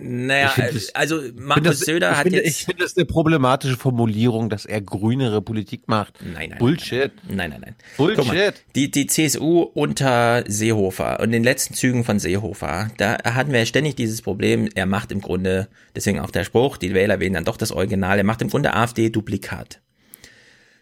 Naja, 0.00 0.52
das- 0.56 0.94
also 0.94 1.20
Markus 1.36 1.78
das- 1.78 1.80
Söder 1.80 2.16
hat 2.16 2.24
finde, 2.24 2.38
jetzt 2.42 2.48
Ich 2.60 2.64
finde 2.66 2.82
das 2.84 2.96
eine 2.96 3.04
problematische 3.06 3.76
Formulierung, 3.76 4.48
dass 4.50 4.64
er 4.66 4.80
grünere 4.80 5.42
Politik 5.42 5.88
macht. 5.88 6.14
Nein, 6.22 6.50
nein. 6.50 6.58
Bullshit. 6.58 7.12
Nein, 7.28 7.50
nein, 7.50 7.60
nein. 7.60 7.74
Bullshit. 7.96 8.26
Mal, 8.26 8.54
die, 8.74 8.90
die 8.90 9.06
CSU 9.06 9.60
unter 9.62 10.44
Seehofer 10.46 11.20
und 11.20 11.32
den 11.32 11.44
letzten 11.44 11.74
Zügen 11.74 12.04
von 12.04 12.18
Seehofer, 12.18 12.90
da 12.96 13.18
hatten 13.24 13.52
wir 13.52 13.60
ja 13.60 13.66
ständig 13.66 13.94
dieses 13.96 14.22
Problem, 14.22 14.68
er 14.74 14.86
macht 14.86 15.12
im 15.12 15.20
Grunde, 15.20 15.68
deswegen 15.94 16.20
auch 16.20 16.30
der 16.30 16.44
Spruch, 16.44 16.76
die 16.76 16.94
Wähler 16.94 17.20
wählen 17.20 17.34
dann 17.34 17.44
doch 17.44 17.56
das 17.56 17.72
Original, 17.72 18.18
er 18.18 18.24
macht 18.24 18.42
im 18.42 18.50
Grunde 18.50 18.74
AfD-Duplikat. 18.74 19.80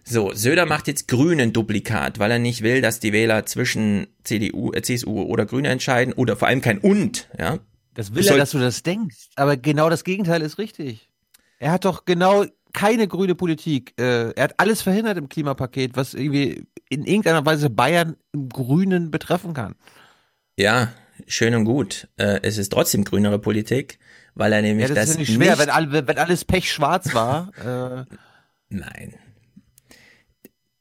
So, 0.05 0.33
Söder 0.35 0.67
macht 0.67 0.89
jetzt 0.89 1.07
Grünen 1.07 1.53
Duplikat, 1.53 2.19
weil 2.19 2.33
er 2.33 2.41
nicht 2.41 2.63
will, 2.63 2.81
dass 2.81 2.99
die 2.99 3.13
Wähler 3.13 3.47
zwischen 3.47 4.09
CDU, 4.25 4.73
äh, 4.73 4.83
CSU 4.83 5.23
oder 5.23 5.47
Grüne 5.47 5.69
entscheiden 5.69 6.13
oder 6.13 6.35
vor 6.37 6.49
allem 6.49 6.61
kein 6.61 6.79
Und, 6.79 7.29
ja. 7.39 7.61
Das 7.95 8.15
will 8.15 8.27
er, 8.27 8.37
dass 8.37 8.53
du 8.53 8.59
das 8.59 8.83
denkst. 8.83 9.29
Aber 9.37 9.57
genau 9.57 9.91
das 9.91 10.05
Gegenteil 10.05 10.43
ist 10.43 10.59
richtig. 10.59 11.09
Er 11.59 11.73
hat 11.73 11.85
doch 11.85 12.05
genau 12.05 12.45
keine 12.73 13.07
grüne 13.07 13.35
Politik. 13.35 13.95
Äh, 14.01 14.33
er 14.33 14.45
hat 14.45 14.55
alles 14.59 14.83
verhindert 14.83 15.19
im 15.19 15.29
Klimapaket, 15.29 15.97
was 15.97 16.15
irgendwie 16.15 16.65
in 16.89 17.05
irgendeiner 17.05 17.45
Weise 17.45 17.71
Bayern 17.71 18.17
im 18.33 18.49
Grünen 18.49 19.11
betreffen 19.11 19.55
kann. 19.55 19.75
Ja, 20.59 20.93
schön 21.27 21.55
und 21.55 21.65
gut. 21.65 22.09
Äh, 22.17 22.41
es 22.43 22.59
ist 22.59 22.73
trotzdem 22.73 23.05
grünere 23.05 23.39
Politik, 23.39 23.99
weil 24.35 24.53
er 24.53 24.63
nämlich 24.63 24.89
Ja, 24.89 24.95
das, 24.95 25.05
das 25.05 25.11
ist 25.11 25.15
ja 25.15 25.21
nicht 25.21 25.35
schwer, 25.35 25.51
nicht 25.51 25.59
wenn, 25.59 25.71
all, 25.71 25.93
wenn 25.93 26.19
alles 26.19 26.45
pechschwarz 26.45 27.15
war. 27.15 27.51
äh, 27.59 28.05
Nein. 28.69 29.15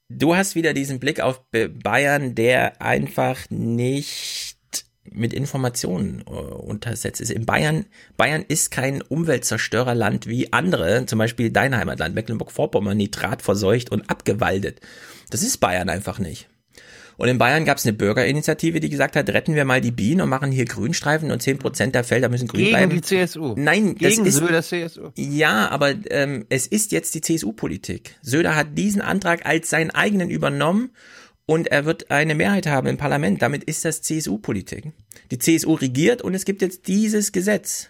Du 0.07 0.36
hast 0.36 0.55
wieder 0.55 0.74
diesen 0.74 0.99
Blick 0.99 1.22
auf 1.22 1.41
Bayern, 1.51 2.36
der 2.36 2.82
einfach 2.82 3.49
nicht 3.49 4.51
mit 5.14 5.34
Informationen 5.34 6.24
äh, 6.28 6.32
untersetzt 6.32 7.22
ist. 7.22 7.32
In 7.32 7.45
Bayern, 7.45 7.86
Bayern 8.18 8.43
ist 8.47 8.72
kein 8.72 9.01
Umweltzerstörerland 9.01 10.28
wie 10.28 10.53
andere, 10.53 11.05
zum 11.05 11.20
Beispiel 11.20 11.49
dein 11.51 11.76
Heimatland, 11.76 12.16
Mecklenburg-Vorpommern, 12.16 12.97
nitratverseucht 12.97 13.91
und 13.91 14.09
abgewaldet. 14.09 14.80
Das 15.30 15.43
ist 15.43 15.57
Bayern 15.57 15.89
einfach 15.89 16.20
nicht. 16.20 16.47
Und 17.18 17.28
in 17.28 17.38
Bayern 17.38 17.66
gab 17.66 17.78
es 17.78 17.86
eine 17.86 17.93
Bürgerinitiative, 17.93 18.80
die 18.80 18.89
gesagt 18.89 19.16
hat, 19.16 19.30
retten 19.30 19.53
wir 19.53 19.64
mal 19.64 19.80
die 19.80 19.91
Bienen 19.91 20.22
und 20.22 20.30
machen 20.30 20.51
hier 20.51 20.66
Grünstreifen 20.66 21.30
und 21.30 21.43
10% 21.43 21.91
der 21.91 22.03
Felder 22.03 22.30
müssen 22.30 22.47
grün 22.47 22.62
gegen 22.62 22.72
bleiben. 22.72 22.91
die 22.93 23.01
CSU. 23.01 23.53
Nein, 23.57 23.93
Gegen 23.95 24.24
das 24.24 24.28
ist, 24.28 24.36
Söder 24.38 24.64
CSU. 24.64 25.09
ja, 25.16 25.70
aber 25.70 25.93
ähm, 26.09 26.45
es 26.49 26.66
ist 26.66 26.91
jetzt 26.91 27.14
die 27.14 27.22
CSU-Politik. 27.22 28.16
Söder 28.24 28.55
hat 28.55 28.76
diesen 28.76 29.01
Antrag 29.01 29.45
als 29.45 29.70
seinen 29.70 29.91
eigenen 29.91 30.32
übernommen 30.32 30.91
und 31.52 31.68
er 31.68 31.84
wird 31.84 32.10
eine 32.10 32.34
Mehrheit 32.34 32.66
haben 32.66 32.88
im 32.88 32.95
Parlament. 32.95 33.41
Damit 33.41 33.66
ist 33.66 33.84
das 33.84 34.02
CSU-Politik. 34.02 34.93
Die 35.32 35.38
CSU 35.38 35.74
regiert 35.74 36.22
und 36.22 36.34
es 36.34 36.45
gibt 36.45 36.62
jetzt 36.62 36.88
dieses 36.88 37.34
Gesetz. 37.34 37.89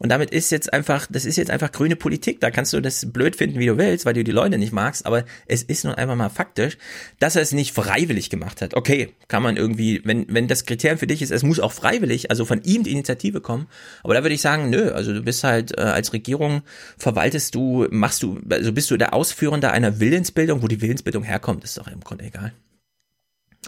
Und 0.00 0.08
damit 0.08 0.30
ist 0.30 0.50
jetzt 0.50 0.72
einfach, 0.72 1.06
das 1.08 1.24
ist 1.24 1.36
jetzt 1.36 1.52
einfach 1.52 1.70
grüne 1.70 1.94
Politik. 1.94 2.40
Da 2.40 2.50
kannst 2.50 2.72
du 2.72 2.80
das 2.80 3.12
blöd 3.12 3.36
finden, 3.36 3.60
wie 3.60 3.66
du 3.66 3.78
willst, 3.78 4.04
weil 4.04 4.14
du 4.14 4.24
die 4.24 4.32
Leute 4.32 4.58
nicht 4.58 4.72
magst. 4.72 5.06
Aber 5.06 5.24
es 5.46 5.62
ist 5.62 5.84
nun 5.84 5.94
einfach 5.94 6.16
mal 6.16 6.28
faktisch, 6.28 6.76
dass 7.20 7.36
er 7.36 7.42
es 7.42 7.52
nicht 7.52 7.72
freiwillig 7.72 8.30
gemacht 8.30 8.62
hat. 8.62 8.74
Okay, 8.74 9.14
kann 9.28 9.44
man 9.44 9.56
irgendwie, 9.56 10.00
wenn, 10.04 10.26
wenn 10.28 10.48
das 10.48 10.66
Kriterium 10.66 10.98
für 10.98 11.06
dich 11.06 11.22
ist, 11.22 11.30
es 11.30 11.44
muss 11.44 11.60
auch 11.60 11.72
freiwillig, 11.72 12.32
also 12.32 12.44
von 12.44 12.62
ihm 12.62 12.82
die 12.82 12.90
Initiative 12.90 13.40
kommen. 13.40 13.68
Aber 14.02 14.14
da 14.14 14.24
würde 14.24 14.34
ich 14.34 14.40
sagen, 14.40 14.70
nö, 14.70 14.90
also 14.90 15.12
du 15.12 15.22
bist 15.22 15.44
halt 15.44 15.78
äh, 15.78 15.82
als 15.82 16.12
Regierung, 16.12 16.62
verwaltest 16.96 17.54
du, 17.54 17.86
machst 17.92 18.24
du, 18.24 18.40
also 18.50 18.72
bist 18.72 18.90
du 18.90 18.96
der 18.96 19.14
Ausführende 19.14 19.70
einer 19.70 20.00
Willensbildung, 20.00 20.62
wo 20.62 20.66
die 20.66 20.82
Willensbildung 20.82 21.22
herkommt, 21.22 21.62
ist 21.62 21.78
doch 21.78 21.86
im 21.86 22.00
Grunde 22.00 22.24
egal. 22.24 22.52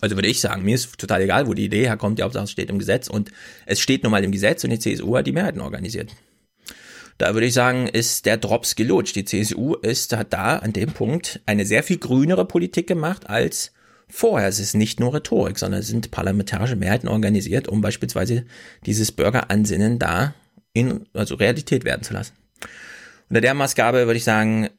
Also 0.01 0.16
würde 0.16 0.28
ich 0.28 0.41
sagen, 0.41 0.64
mir 0.64 0.74
ist 0.74 0.99
total 0.99 1.22
egal, 1.22 1.47
wo 1.47 1.55
die 1.55 1.64
Idee 1.64 1.86
herkommt, 1.86 2.18
die 2.18 2.22
Hauptsache 2.22 2.45
es 2.45 2.51
steht 2.51 2.70
im 2.70 2.78
Gesetz 2.78 3.09
und 3.09 3.30
es 3.66 3.80
steht 3.80 4.03
nun 4.03 4.12
mal 4.12 4.24
im 4.24 4.32
Gesetz 4.32 4.64
und 4.64 4.70
die 4.70 4.78
CSU 4.78 5.16
hat 5.16 5.26
die 5.26 5.32
Mehrheiten 5.32 5.61
organisiert. 5.61 6.14
Da 7.18 7.34
würde 7.34 7.47
ich 7.47 7.53
sagen, 7.53 7.86
ist 7.86 8.24
der 8.24 8.38
Drops 8.38 8.76
gelutscht. 8.76 9.14
Die 9.14 9.26
CSU 9.26 9.74
ist, 9.74 10.16
hat 10.16 10.32
da 10.32 10.57
an 10.57 10.72
dem 10.72 10.93
Punkt 10.93 11.41
eine 11.45 11.66
sehr 11.66 11.82
viel 11.82 11.99
grünere 11.99 12.47
Politik 12.47 12.86
gemacht 12.86 13.28
als 13.28 13.72
vorher. 14.09 14.49
Es 14.49 14.59
ist 14.59 14.74
nicht 14.74 15.01
nur 15.01 15.12
Rhetorik, 15.12 15.59
sondern 15.59 15.80
es 15.80 15.88
sind 15.88 16.11
parlamentarische 16.11 16.76
Mehrheiten 16.76 17.09
organisiert, 17.09 17.68
um 17.68 17.82
beispielsweise 17.82 18.47
dieses 18.86 19.12
Bürgeransinnen 19.12 19.99
da 19.99 20.34
in, 20.72 21.07
also 21.12 21.34
Realität 21.34 21.84
werden 21.84 22.03
zu 22.03 22.14
lassen. 22.14 22.32
Unter 23.28 23.43
der 23.43 23.55
Maßgabe 23.55 24.07
würde 24.07 24.16
ich 24.16 24.24
sagen, 24.24 24.70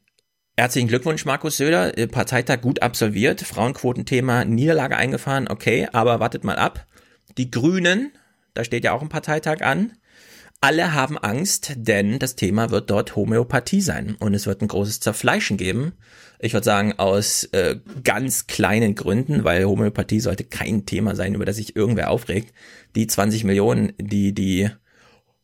Herzlichen 0.57 0.89
Glückwunsch, 0.89 1.25
Markus 1.25 1.57
Söder. 1.57 1.97
Äh, 1.97 2.07
Parteitag 2.07 2.61
gut 2.61 2.81
absolviert. 2.81 3.41
Frauenquotenthema 3.41 4.45
Niederlage 4.45 4.97
eingefahren. 4.97 5.47
Okay, 5.47 5.87
aber 5.93 6.19
wartet 6.19 6.43
mal 6.43 6.57
ab. 6.57 6.85
Die 7.37 7.49
Grünen, 7.49 8.11
da 8.53 8.63
steht 8.63 8.83
ja 8.83 8.91
auch 8.91 9.01
ein 9.01 9.09
Parteitag 9.09 9.61
an. 9.61 9.93
Alle 10.59 10.93
haben 10.93 11.17
Angst, 11.17 11.73
denn 11.75 12.19
das 12.19 12.35
Thema 12.35 12.69
wird 12.69 12.91
dort 12.91 13.15
Homöopathie 13.15 13.81
sein 13.81 14.15
und 14.19 14.35
es 14.35 14.45
wird 14.45 14.61
ein 14.61 14.67
großes 14.67 14.99
Zerfleischen 14.99 15.57
geben. 15.57 15.93
Ich 16.37 16.53
würde 16.53 16.65
sagen, 16.65 16.93
aus 16.99 17.45
äh, 17.45 17.77
ganz 18.03 18.45
kleinen 18.45 18.93
Gründen, 18.93 19.43
weil 19.43 19.65
Homöopathie 19.65 20.19
sollte 20.19 20.43
kein 20.43 20.85
Thema 20.85 21.15
sein, 21.15 21.33
über 21.33 21.45
das 21.45 21.55
sich 21.55 21.75
irgendwer 21.75 22.11
aufregt. 22.11 22.53
Die 22.95 23.07
20 23.07 23.43
Millionen, 23.43 23.93
die 23.97 24.33
die 24.33 24.69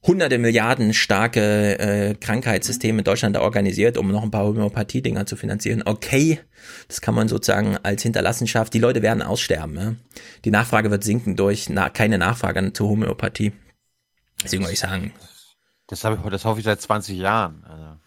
hunderte 0.04 0.38
Milliarden 0.38 0.94
starke 0.94 1.80
äh, 1.80 2.16
Krankheitssysteme 2.16 3.00
in 3.00 3.04
Deutschland 3.04 3.36
da 3.36 3.42
organisiert, 3.42 3.98
um 3.98 4.12
noch 4.12 4.24
ein 4.24 4.32
paar 4.32 4.46
Homöopathie-Dinger 4.46 5.26
zu 5.26 5.36
finanzieren. 5.36 5.84
Okay, 5.86 6.40
das 6.88 7.02
kann 7.02 7.16
man 7.16 7.28
sozusagen 7.28 7.78
als 7.84 8.04
Hinterlassenschaft. 8.04 8.74
Die 8.74 8.80
Leute 8.80 9.02
werden 9.02 9.22
aussterben. 9.22 9.76
Ja? 9.76 9.96
Die 10.46 10.52
Nachfrage 10.52 10.92
wird 10.92 11.04
sinken 11.04 11.36
durch 11.36 11.70
na 11.70 11.90
keine 11.90 12.18
Nachfrage 12.18 12.74
zur 12.74 12.90
Homöopathie. 12.90 13.54
Deswegen 14.44 14.64
würde 14.64 14.74
ich 14.74 14.80
sagen. 14.80 15.14
Das, 15.88 16.04
habe 16.04 16.20
ich, 16.22 16.30
das 16.30 16.46
hoffe 16.46 16.60
ich 16.60 16.66
seit 16.66 16.82
20 16.82 17.18
Jahren. 17.18 17.64
Also. 17.64 17.98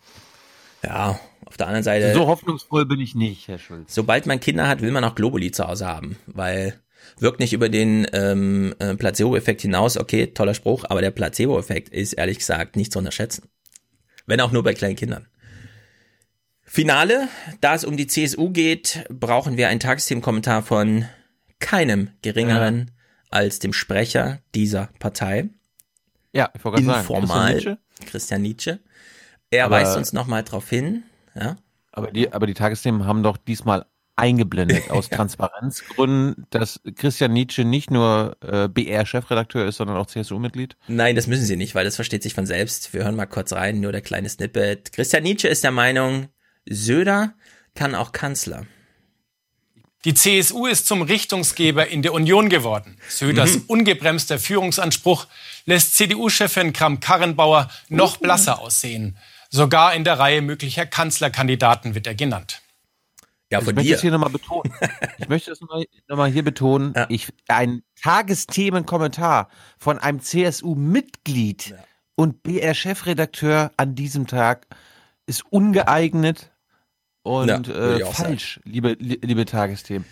Ja, 0.82 1.20
auf 1.44 1.56
der 1.56 1.66
anderen 1.66 1.84
Seite. 1.84 2.14
So 2.14 2.26
hoffnungsvoll 2.26 2.86
bin 2.86 3.00
ich 3.00 3.14
nicht, 3.14 3.48
Herr 3.48 3.58
Schulz. 3.58 3.94
Sobald 3.94 4.26
man 4.26 4.40
Kinder 4.40 4.68
hat, 4.68 4.80
will 4.80 4.92
man 4.92 5.04
auch 5.04 5.14
Globuli 5.14 5.50
zu 5.50 5.66
Hause 5.66 5.86
haben, 5.86 6.16
weil 6.26 6.80
wirkt 7.18 7.40
nicht 7.40 7.52
über 7.52 7.68
den 7.68 8.06
ähm, 8.12 8.74
äh, 8.78 8.94
Placebo-Effekt 8.94 9.62
hinaus. 9.62 9.96
Okay, 9.96 10.28
toller 10.28 10.54
Spruch, 10.54 10.84
aber 10.88 11.00
der 11.00 11.10
Placebo-Effekt 11.10 11.88
ist 11.90 12.14
ehrlich 12.14 12.38
gesagt 12.38 12.76
nicht 12.76 12.92
zu 12.92 12.98
unterschätzen. 12.98 13.48
Wenn 14.26 14.40
auch 14.40 14.52
nur 14.52 14.62
bei 14.62 14.74
kleinen 14.74 14.96
Kindern. 14.96 15.26
Finale, 16.62 17.28
da 17.60 17.74
es 17.74 17.84
um 17.84 17.96
die 17.96 18.06
CSU 18.06 18.50
geht, 18.50 19.04
brauchen 19.08 19.56
wir 19.56 19.68
einen 19.68 19.80
Tagesthemenkommentar 19.80 20.62
von 20.62 21.06
keinem 21.58 22.10
geringeren 22.22 22.78
ja. 22.78 22.94
als 23.30 23.58
dem 23.58 23.72
Sprecher 23.72 24.38
dieser 24.54 24.88
Partei. 25.00 25.48
Ja, 26.32 26.50
ich 26.54 26.64
wollte 26.64 26.82
gerade 26.82 27.04
sagen. 27.04 27.22
Informal, 27.22 27.52
Christian 27.52 27.74
Nietzsche. 27.74 28.06
Christian 28.06 28.42
Nietzsche. 28.42 28.80
Er 29.50 29.64
Aber 29.64 29.76
weist 29.76 29.96
uns 29.96 30.12
nochmal 30.12 30.44
drauf 30.44 30.68
hin, 30.68 31.02
ja. 31.34 31.56
Aber 31.92 32.12
die, 32.12 32.32
aber 32.32 32.46
die 32.46 32.54
Tagesthemen 32.54 33.04
haben 33.04 33.24
doch 33.24 33.36
diesmal 33.36 33.86
eingeblendet 34.20 34.90
aus 34.90 35.08
Transparenzgründen, 35.08 36.46
dass 36.50 36.80
Christian 36.94 37.32
Nietzsche 37.32 37.64
nicht 37.64 37.90
nur 37.90 38.36
äh, 38.42 38.68
BR-Chefredakteur 38.68 39.66
ist, 39.66 39.76
sondern 39.76 39.96
auch 39.96 40.06
CSU-Mitglied? 40.06 40.76
Nein, 40.86 41.16
das 41.16 41.26
müssen 41.26 41.44
sie 41.44 41.56
nicht, 41.56 41.74
weil 41.74 41.84
das 41.84 41.96
versteht 41.96 42.22
sich 42.22 42.34
von 42.34 42.46
selbst. 42.46 42.92
Wir 42.92 43.04
hören 43.04 43.16
mal 43.16 43.26
kurz 43.26 43.52
rein, 43.52 43.80
nur 43.80 43.92
der 43.92 44.02
kleine 44.02 44.28
Snippet. 44.28 44.92
Christian 44.92 45.22
Nietzsche 45.22 45.48
ist 45.48 45.64
der 45.64 45.72
Meinung, 45.72 46.28
Söder 46.68 47.34
kann 47.74 47.94
auch 47.94 48.12
Kanzler. 48.12 48.66
Die 50.06 50.14
CSU 50.14 50.66
ist 50.66 50.86
zum 50.86 51.02
Richtungsgeber 51.02 51.88
in 51.88 52.00
der 52.00 52.14
Union 52.14 52.48
geworden. 52.48 52.96
Söders 53.08 53.56
mhm. 53.56 53.64
ungebremster 53.66 54.38
Führungsanspruch 54.38 55.26
lässt 55.66 55.96
CDU-Chefin 55.96 56.72
Kram-Karrenbauer 56.72 57.70
noch 57.88 58.16
blasser 58.16 58.60
aussehen. 58.60 59.18
Sogar 59.50 59.94
in 59.94 60.04
der 60.04 60.18
Reihe 60.18 60.40
möglicher 60.40 60.86
Kanzlerkandidaten 60.86 61.94
wird 61.94 62.06
er 62.06 62.14
genannt. 62.14 62.59
Ja, 63.50 63.60
von 63.60 63.70
ich 63.70 63.74
möchte 63.74 63.94
es 63.94 64.00
hier 64.00 64.12
nochmal 64.12 64.30
betonen. 64.30 64.72
ich 65.18 65.28
möchte 65.28 65.50
es 65.50 65.60
nochmal 65.60 65.84
noch 66.08 66.16
mal 66.16 66.30
hier 66.30 66.44
betonen. 66.44 66.92
Ja. 66.94 67.06
Ich, 67.08 67.28
ein 67.48 67.82
Tagesthemenkommentar 68.00 69.48
von 69.76 69.98
einem 69.98 70.20
CSU-Mitglied 70.20 71.70
ja. 71.70 71.76
und 72.14 72.42
BR-Chefredakteur 72.42 73.72
an 73.76 73.94
diesem 73.96 74.26
Tag 74.26 74.66
ist 75.26 75.44
ungeeignet 75.50 76.52
und 77.22 77.66
ja, 77.66 77.96
äh, 77.96 78.04
falsch, 78.06 78.60
liebe, 78.64 78.92
liebe 78.98 79.44
Tagesthemen. 79.44 80.06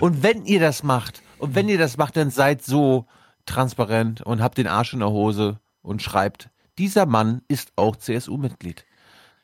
Und 0.00 0.22
wenn 0.22 0.44
ihr 0.46 0.60
das 0.60 0.82
macht, 0.82 1.22
und 1.38 1.54
wenn 1.54 1.68
ihr 1.68 1.78
das 1.78 1.96
macht, 1.96 2.16
dann 2.16 2.30
seid 2.30 2.64
so 2.64 3.06
transparent 3.44 4.22
und 4.22 4.40
habt 4.40 4.56
den 4.56 4.66
Arsch 4.66 4.94
in 4.94 5.00
der 5.00 5.10
Hose 5.10 5.60
und 5.82 6.00
schreibt, 6.00 6.48
dieser 6.78 7.06
Mann 7.06 7.42
ist 7.48 7.72
auch 7.76 7.96
CSU-Mitglied. 7.96 8.84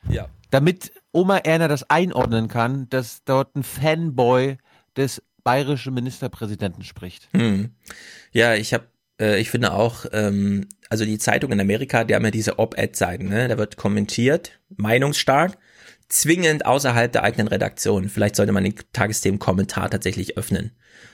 Ja. 0.09 0.27
Damit 0.51 0.93
Oma 1.11 1.37
Erna 1.37 1.67
das 1.67 1.89
einordnen 1.89 2.47
kann, 2.47 2.87
dass 2.89 3.23
dort 3.23 3.55
ein 3.55 3.63
Fanboy 3.63 4.57
des 4.95 5.23
bayerischen 5.43 5.93
Ministerpräsidenten 5.93 6.83
spricht. 6.83 7.29
Hm. 7.33 7.71
Ja, 8.31 8.53
ich 8.53 8.73
habe 8.73 8.85
äh, 9.21 9.39
ich 9.39 9.49
finde 9.49 9.73
auch, 9.73 10.05
ähm, 10.11 10.67
also 10.89 11.05
die 11.05 11.19
Zeitung 11.19 11.51
in 11.51 11.59
Amerika, 11.59 12.03
die 12.03 12.15
haben 12.15 12.25
ja 12.25 12.31
diese 12.31 12.59
Op-Ed-Seiten, 12.59 13.29
ne? 13.29 13.47
Da 13.47 13.57
wird 13.57 13.77
kommentiert, 13.77 14.59
meinungsstark, 14.75 15.57
zwingend 16.09 16.65
außerhalb 16.65 17.11
der 17.11 17.23
eigenen 17.23 17.47
Redaktion. 17.47 18.09
Vielleicht 18.09 18.35
sollte 18.35 18.51
man 18.51 18.63
den 18.63 18.75
Tagesthemen-Kommentar 18.91 19.89
tatsächlich 19.89 20.37
öffnen, 20.37 20.71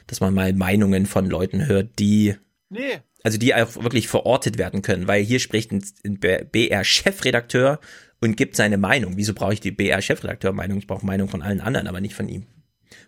dass 0.07 0.21
man 0.21 0.33
mal 0.33 0.53
Meinungen 0.53 1.05
von 1.05 1.29
Leuten 1.29 1.67
hört, 1.67 1.99
die 1.99 2.35
nee. 2.69 2.99
also 3.23 3.37
die 3.37 3.53
auch 3.53 3.83
wirklich 3.83 4.07
verortet 4.07 4.57
werden 4.57 4.81
können, 4.81 5.07
weil 5.07 5.23
hier 5.23 5.39
spricht 5.39 5.71
ein 5.71 5.83
BR-Chefredakteur 6.19 7.79
und 8.21 8.37
gibt 8.37 8.55
seine 8.55 8.77
Meinung. 8.77 9.17
Wieso 9.17 9.33
brauche 9.33 9.53
ich 9.53 9.61
die 9.61 9.71
BR-Chefredakteur-Meinung? 9.71 10.77
Ich 10.77 10.87
brauche 10.87 11.05
Meinung 11.05 11.29
von 11.29 11.41
allen 11.41 11.61
anderen, 11.61 11.87
aber 11.87 12.01
nicht 12.01 12.15
von 12.15 12.27
ihm. 12.27 12.45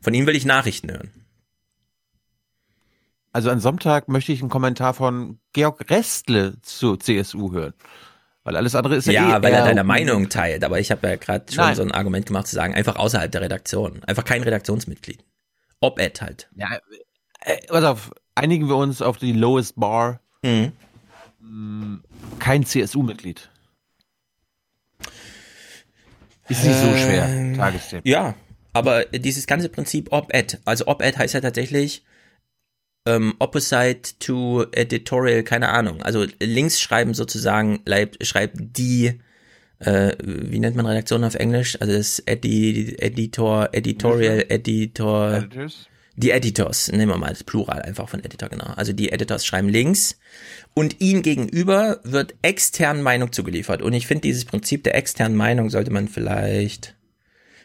Von 0.02 0.14
ihm 0.14 0.28
will 0.28 0.36
ich 0.36 0.46
Nachrichten 0.46 0.92
hören. 0.92 1.12
Also 3.32 3.50
an 3.50 3.60
Sonntag 3.60 4.08
möchte 4.08 4.32
ich 4.32 4.42
einen 4.42 4.50
Kommentar 4.50 4.94
von 4.94 5.40
Georg 5.54 5.90
Restle 5.90 6.60
zu 6.62 6.98
CSU 6.98 7.52
hören. 7.52 7.74
Weil 8.44 8.56
alles 8.56 8.74
andere 8.74 8.96
ist 8.96 9.06
ja 9.06 9.14
Ja, 9.14 9.38
eh 9.38 9.44
weil 9.44 9.54
er 9.54 9.66
deine 9.66 9.84
Meinung 9.84 10.30
teilt. 10.30 10.64
Aber 10.64 10.80
ich 10.80 10.90
habe 10.92 11.08
ja 11.08 11.16
gerade 11.16 11.52
schon 11.52 11.64
Nein. 11.64 11.76
so 11.76 11.84
ein 11.84 11.92
Argument 11.92 12.26
gemacht 12.26 12.48
zu 12.48 12.56
sagen, 12.56 12.74
einfach 12.74 12.96
außerhalb 12.96 13.32
der 13.32 13.42
Redaktion. 13.42 14.04
Einfach 14.06 14.26
kein 14.26 14.42
Redaktionsmitglied. 14.42 15.24
Ob-Ed 15.82 16.22
halt. 16.22 16.50
Ja, 16.56 16.80
äh, 17.42 17.58
pass 17.68 17.84
auf, 17.84 18.12
einigen 18.36 18.68
wir 18.68 18.76
uns 18.76 19.02
auf 19.02 19.18
die 19.18 19.34
lowest 19.34 19.80
bar. 19.80 20.22
Mhm. 20.42 20.74
Kein 22.40 22.66
CSU-Mitglied. 22.66 23.50
Ist 26.50 26.64
nicht 26.64 26.80
so 26.80 26.88
schwer, 26.98 27.30
ähm, 27.30 27.56
Tagesthemen. 27.56 28.04
Ja, 28.06 28.36
aber 28.74 29.06
dieses 29.06 29.48
ganze 29.48 29.70
Prinzip 29.70 30.12
Op-Ed, 30.12 30.60
also 30.66 30.88
Op-Ed 30.88 31.18
heißt 31.18 31.34
ja 31.34 31.42
tatsächlich 31.42 32.04
ähm, 33.08 33.36
Opposite 33.40 34.18
to 34.20 34.66
Editorial, 34.72 35.44
keine 35.44 35.70
Ahnung. 35.70 36.02
Also 36.02 36.26
links 36.40 36.82
schreiben 36.82 37.14
sozusagen, 37.14 37.82
schreibt 38.22 38.58
die, 38.78 39.20
äh, 39.80 40.14
wie 40.22 40.60
nennt 40.60 40.76
man 40.76 40.86
Redaktion 40.86 41.24
auf 41.24 41.36
Englisch? 41.36 41.78
Also 41.80 41.94
das 41.94 42.22
Edi 42.26 42.96
Editor, 43.00 43.70
Editorial, 43.72 44.46
Editor. 44.50 45.34
Editors? 45.38 45.88
Die 46.20 46.32
Editors, 46.32 46.92
nehmen 46.92 47.08
wir 47.08 47.18
mal 47.18 47.30
das 47.30 47.46
Plural 47.46 47.82
einfach 47.82 48.10
von 48.10 48.22
Editor, 48.22 48.50
genau. 48.50 48.66
Also 48.74 48.92
die 48.92 49.14
Editors 49.14 49.46
schreiben 49.46 49.70
links 49.70 50.20
und 50.74 51.00
ihnen 51.00 51.22
gegenüber 51.22 52.02
wird 52.04 52.36
extern 52.42 53.02
Meinung 53.02 53.32
zugeliefert. 53.32 53.82
Und 53.82 53.94
ich 53.94 54.06
finde, 54.06 54.24
dieses 54.24 54.44
Prinzip 54.44 54.84
der 54.84 54.96
externen 54.96 55.38
Meinung 55.38 55.70
sollte 55.70 55.92
man 55.92 56.10
vielleicht, 56.10 56.98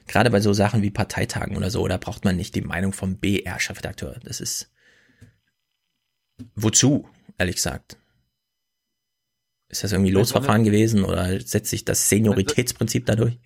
gerade 0.07 0.31
bei 0.31 0.41
so 0.41 0.53
Sachen 0.53 0.83
wie 0.83 0.93
Parteitagen 0.93 1.57
oder 1.57 1.69
so, 1.69 1.89
da 1.89 1.97
braucht 1.97 2.25
man 2.25 2.37
nicht 2.37 2.55
die 2.55 2.61
Meinung 2.61 2.93
vom 2.93 3.17
BR-Chefredakteur. 3.17 4.21
Das 4.23 4.41
ist, 4.41 4.71
wozu, 6.55 7.09
ehrlich 7.39 7.57
gesagt? 7.57 7.97
Ist 9.69 9.83
das 9.83 9.91
irgendwie 9.91 10.13
Losverfahren 10.13 10.63
gewesen 10.63 11.05
oder 11.05 11.41
setzt 11.41 11.71
sich 11.71 11.85
das 11.85 12.09
Senioritätsprinzip 12.09 13.05
dadurch? 13.05 13.37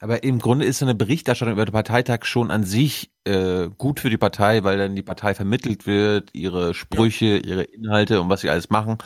Aber 0.00 0.22
im 0.22 0.38
Grunde 0.38 0.66
ist 0.66 0.78
so 0.78 0.84
eine 0.84 0.94
Berichterstattung 0.94 1.54
über 1.54 1.64
den 1.64 1.72
Parteitag 1.72 2.24
schon 2.24 2.50
an 2.50 2.64
sich 2.64 3.10
äh, 3.24 3.68
gut 3.78 4.00
für 4.00 4.10
die 4.10 4.18
Partei, 4.18 4.62
weil 4.62 4.76
dann 4.76 4.94
die 4.94 5.02
Partei 5.02 5.34
vermittelt 5.34 5.86
wird, 5.86 6.30
ihre 6.34 6.74
Sprüche, 6.74 7.36
ja. 7.36 7.44
ihre 7.44 7.62
Inhalte 7.62 8.20
und 8.20 8.28
was 8.28 8.42
sie 8.42 8.50
alles 8.50 8.68
machen. 8.68 8.98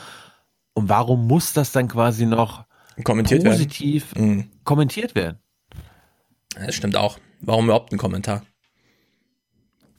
Und 0.74 0.88
warum 0.88 1.26
muss 1.26 1.53
das 1.53 1.72
dann 1.72 1.88
quasi 1.88 2.26
noch 2.26 2.64
kommentiert 3.05 3.45
positiv 3.45 4.14
werden. 4.14 4.36
Mhm. 4.36 4.51
kommentiert 4.64 5.14
werden? 5.14 5.38
Das 6.55 6.74
stimmt 6.74 6.97
auch. 6.97 7.18
Warum 7.41 7.66
überhaupt 7.66 7.93
ein 7.93 7.99
Kommentar? 7.99 8.43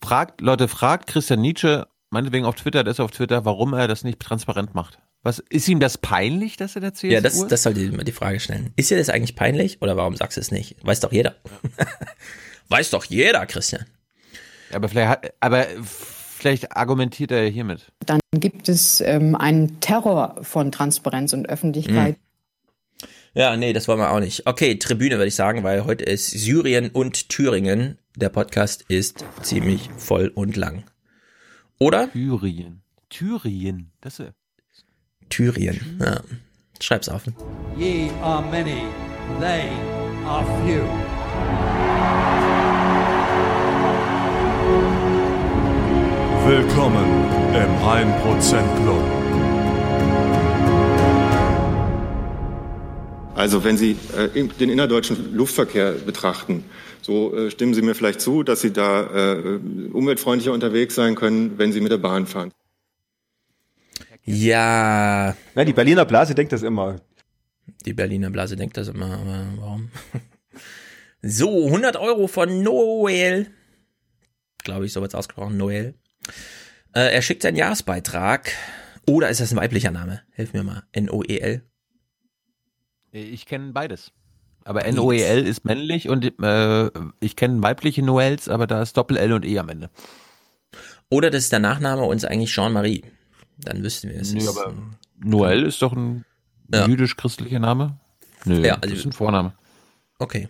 Fragt, 0.04 0.42
Leute, 0.42 0.68
fragt 0.68 1.08
Christian 1.08 1.42
Nietzsche, 1.42 1.88
meinetwegen 2.10 2.46
auf 2.46 2.56
Twitter, 2.56 2.84
der 2.84 2.92
ist 2.92 3.00
auf 3.00 3.12
Twitter, 3.12 3.46
warum 3.46 3.74
er 3.74 3.88
das 3.88 4.04
nicht 4.04 4.20
transparent 4.20 4.76
macht. 4.76 5.00
Was 5.24 5.40
ist 5.50 5.68
ihm 5.68 5.80
das 5.80 6.00
peinlich, 6.00 6.58
dass 6.58 6.76
er 6.76 6.82
der 6.82 6.94
CSU 6.94 7.14
Ja, 7.14 7.22
das, 7.22 7.48
das 7.48 7.64
sollte 7.64 7.92
man 7.92 8.06
die 8.06 8.12
Frage 8.12 8.40
stellen. 8.40 8.74
Ist 8.76 8.90
dir 8.90 8.98
das 8.98 9.10
eigentlich 9.10 9.36
peinlich 9.36 9.82
oder 9.82 9.96
warum 9.96 10.16
sagst 10.16 10.38
du 10.38 10.42
es 10.42 10.52
nicht? 10.52 10.78
Weiß 10.84 11.00
doch 11.00 11.12
jeder. 11.12 11.36
Weiß 12.70 12.90
doch 12.90 13.06
jeder, 13.06 13.46
Christian. 13.46 13.86
Aber 14.72 14.90
vielleicht, 14.90 15.34
aber 15.40 15.68
vielleicht 15.78 16.76
argumentiert 16.76 17.32
er 17.32 17.48
hiermit. 17.50 17.92
Dann 18.06 18.20
gibt 18.32 18.68
es 18.68 19.02
ähm, 19.02 19.36
einen 19.36 19.80
Terror 19.80 20.38
von 20.42 20.72
Transparenz 20.72 21.34
und 21.34 21.48
Öffentlichkeit. 21.50 22.16
Hm. 22.16 23.10
Ja, 23.34 23.56
nee, 23.56 23.74
das 23.74 23.88
wollen 23.88 24.00
wir 24.00 24.12
auch 24.12 24.20
nicht. 24.20 24.48
Okay, 24.48 24.76
Tribüne 24.78 25.16
würde 25.16 25.28
ich 25.28 25.36
sagen, 25.36 25.64
weil 25.64 25.86
heute 25.86 26.04
ist 26.04 26.32
Syrien 26.32 26.90
und 26.90 27.30
Thüringen. 27.30 27.98
Der 28.16 28.30
Podcast 28.30 28.86
ist 28.90 29.24
ziemlich 29.42 29.90
voll 29.98 30.30
und 30.34 30.58
lang. 30.58 30.84
Oder? 31.80 32.12
Thüringen. 32.12 32.82
Thüringen. 33.10 33.92
Das 34.02 34.20
ist 34.20 34.34
Thürien. 35.32 35.80
Ja. 36.00 36.22
Schreib's 36.80 37.10
auf. 37.10 37.24
Ye 37.78 38.12
are 38.22 38.44
many, 38.52 38.84
they 39.40 39.70
are 40.26 40.46
few. 40.64 40.84
Willkommen 46.46 47.06
im 47.54 47.72
1% 47.88 48.84
Club. 48.84 49.04
Also 53.36 53.64
wenn 53.64 53.78
Sie 53.78 53.96
äh, 54.16 54.48
den 54.60 54.70
innerdeutschen 54.70 55.34
Luftverkehr 55.34 55.94
betrachten, 55.94 56.66
so 57.02 57.36
äh, 57.36 57.50
stimmen 57.50 57.74
Sie 57.74 57.82
mir 57.82 57.96
vielleicht 57.96 58.22
zu, 58.22 58.44
dass 58.44 58.62
Sie 58.62 58.72
da 58.72 59.34
äh, 59.34 59.60
umweltfreundlicher 59.94 60.52
unterwegs 60.52 60.96
sein 60.96 61.16
können, 61.16 61.58
wenn 61.58 61.72
Sie 61.72 61.82
mit 61.82 61.92
der 61.92 61.98
Bahn 61.98 62.28
fahren. 62.28 62.52
Ja. 64.24 65.36
Nein, 65.56 65.66
die 65.66 65.74
Berliner 65.74 66.06
Blase 66.06 66.36
denkt 66.36 66.54
das 66.54 66.62
immer. 66.62 67.02
Die 67.86 67.94
Berliner 67.94 68.30
Blase 68.30 68.56
denkt 68.56 68.78
das 68.78 68.88
immer, 68.88 69.18
aber 69.18 69.46
warum? 69.58 69.92
so, 71.22 71.66
100 71.66 71.98
Euro 71.98 72.28
von 72.28 72.62
Noel. 72.62 73.48
Glaube 74.64 74.86
ich, 74.86 74.94
so 74.94 75.02
wird's 75.02 75.16
ausgesprochen, 75.16 75.58
Noel. 75.58 75.96
Äh, 76.94 77.14
er 77.14 77.22
schickt 77.22 77.42
seinen 77.42 77.56
Jahresbeitrag. 77.56 78.52
Oder 79.08 79.30
ist 79.30 79.42
das 79.42 79.52
ein 79.52 79.58
weiblicher 79.58 79.92
Name? 79.92 80.22
Hilf 80.32 80.54
mir 80.54 80.64
mal. 80.64 80.84
N-O-E-L. 80.92 81.64
Ich 83.12 83.46
kenne 83.46 83.74
beides. 83.74 84.12
Aber 84.64 84.86
N-O-E-L 84.86 85.48
ist 85.48 85.66
männlich 85.66 86.08
und 86.08 86.24
äh, 86.40 86.92
ich 87.20 87.36
kenne 87.36 87.64
weibliche 87.64 88.04
Noels, 88.04 88.48
aber 88.48 88.68
da 88.68 88.84
ist 88.84 88.96
Doppel-L 88.96 89.34
und 89.34 89.46
E 89.46 89.58
am 89.58 89.70
Ende. 89.70 89.90
Oder 91.10 91.32
das 91.32 91.46
ist 91.46 91.52
der 91.52 91.60
Nachname 91.60 92.04
und 92.04 92.16
ist 92.16 92.26
eigentlich 92.26 92.52
Jean-Marie 92.52 93.04
dann 93.64 93.84
wüssten 93.84 94.10
wir 94.10 94.20
es. 94.20 94.34
Nee, 94.34 94.48
aber 94.48 94.74
Noel 95.20 95.64
ist 95.64 95.82
doch 95.82 95.94
ein 95.94 96.26
ja. 96.74 96.88
jüdisch-christlicher 96.88 97.60
Name? 97.60 97.98
Nö, 98.46 98.66
ja, 98.66 98.76
also, 98.76 98.90
das 98.90 99.00
ist 99.00 99.06
ein 99.06 99.12
Vorname. 99.12 99.54
Okay. 100.20 100.48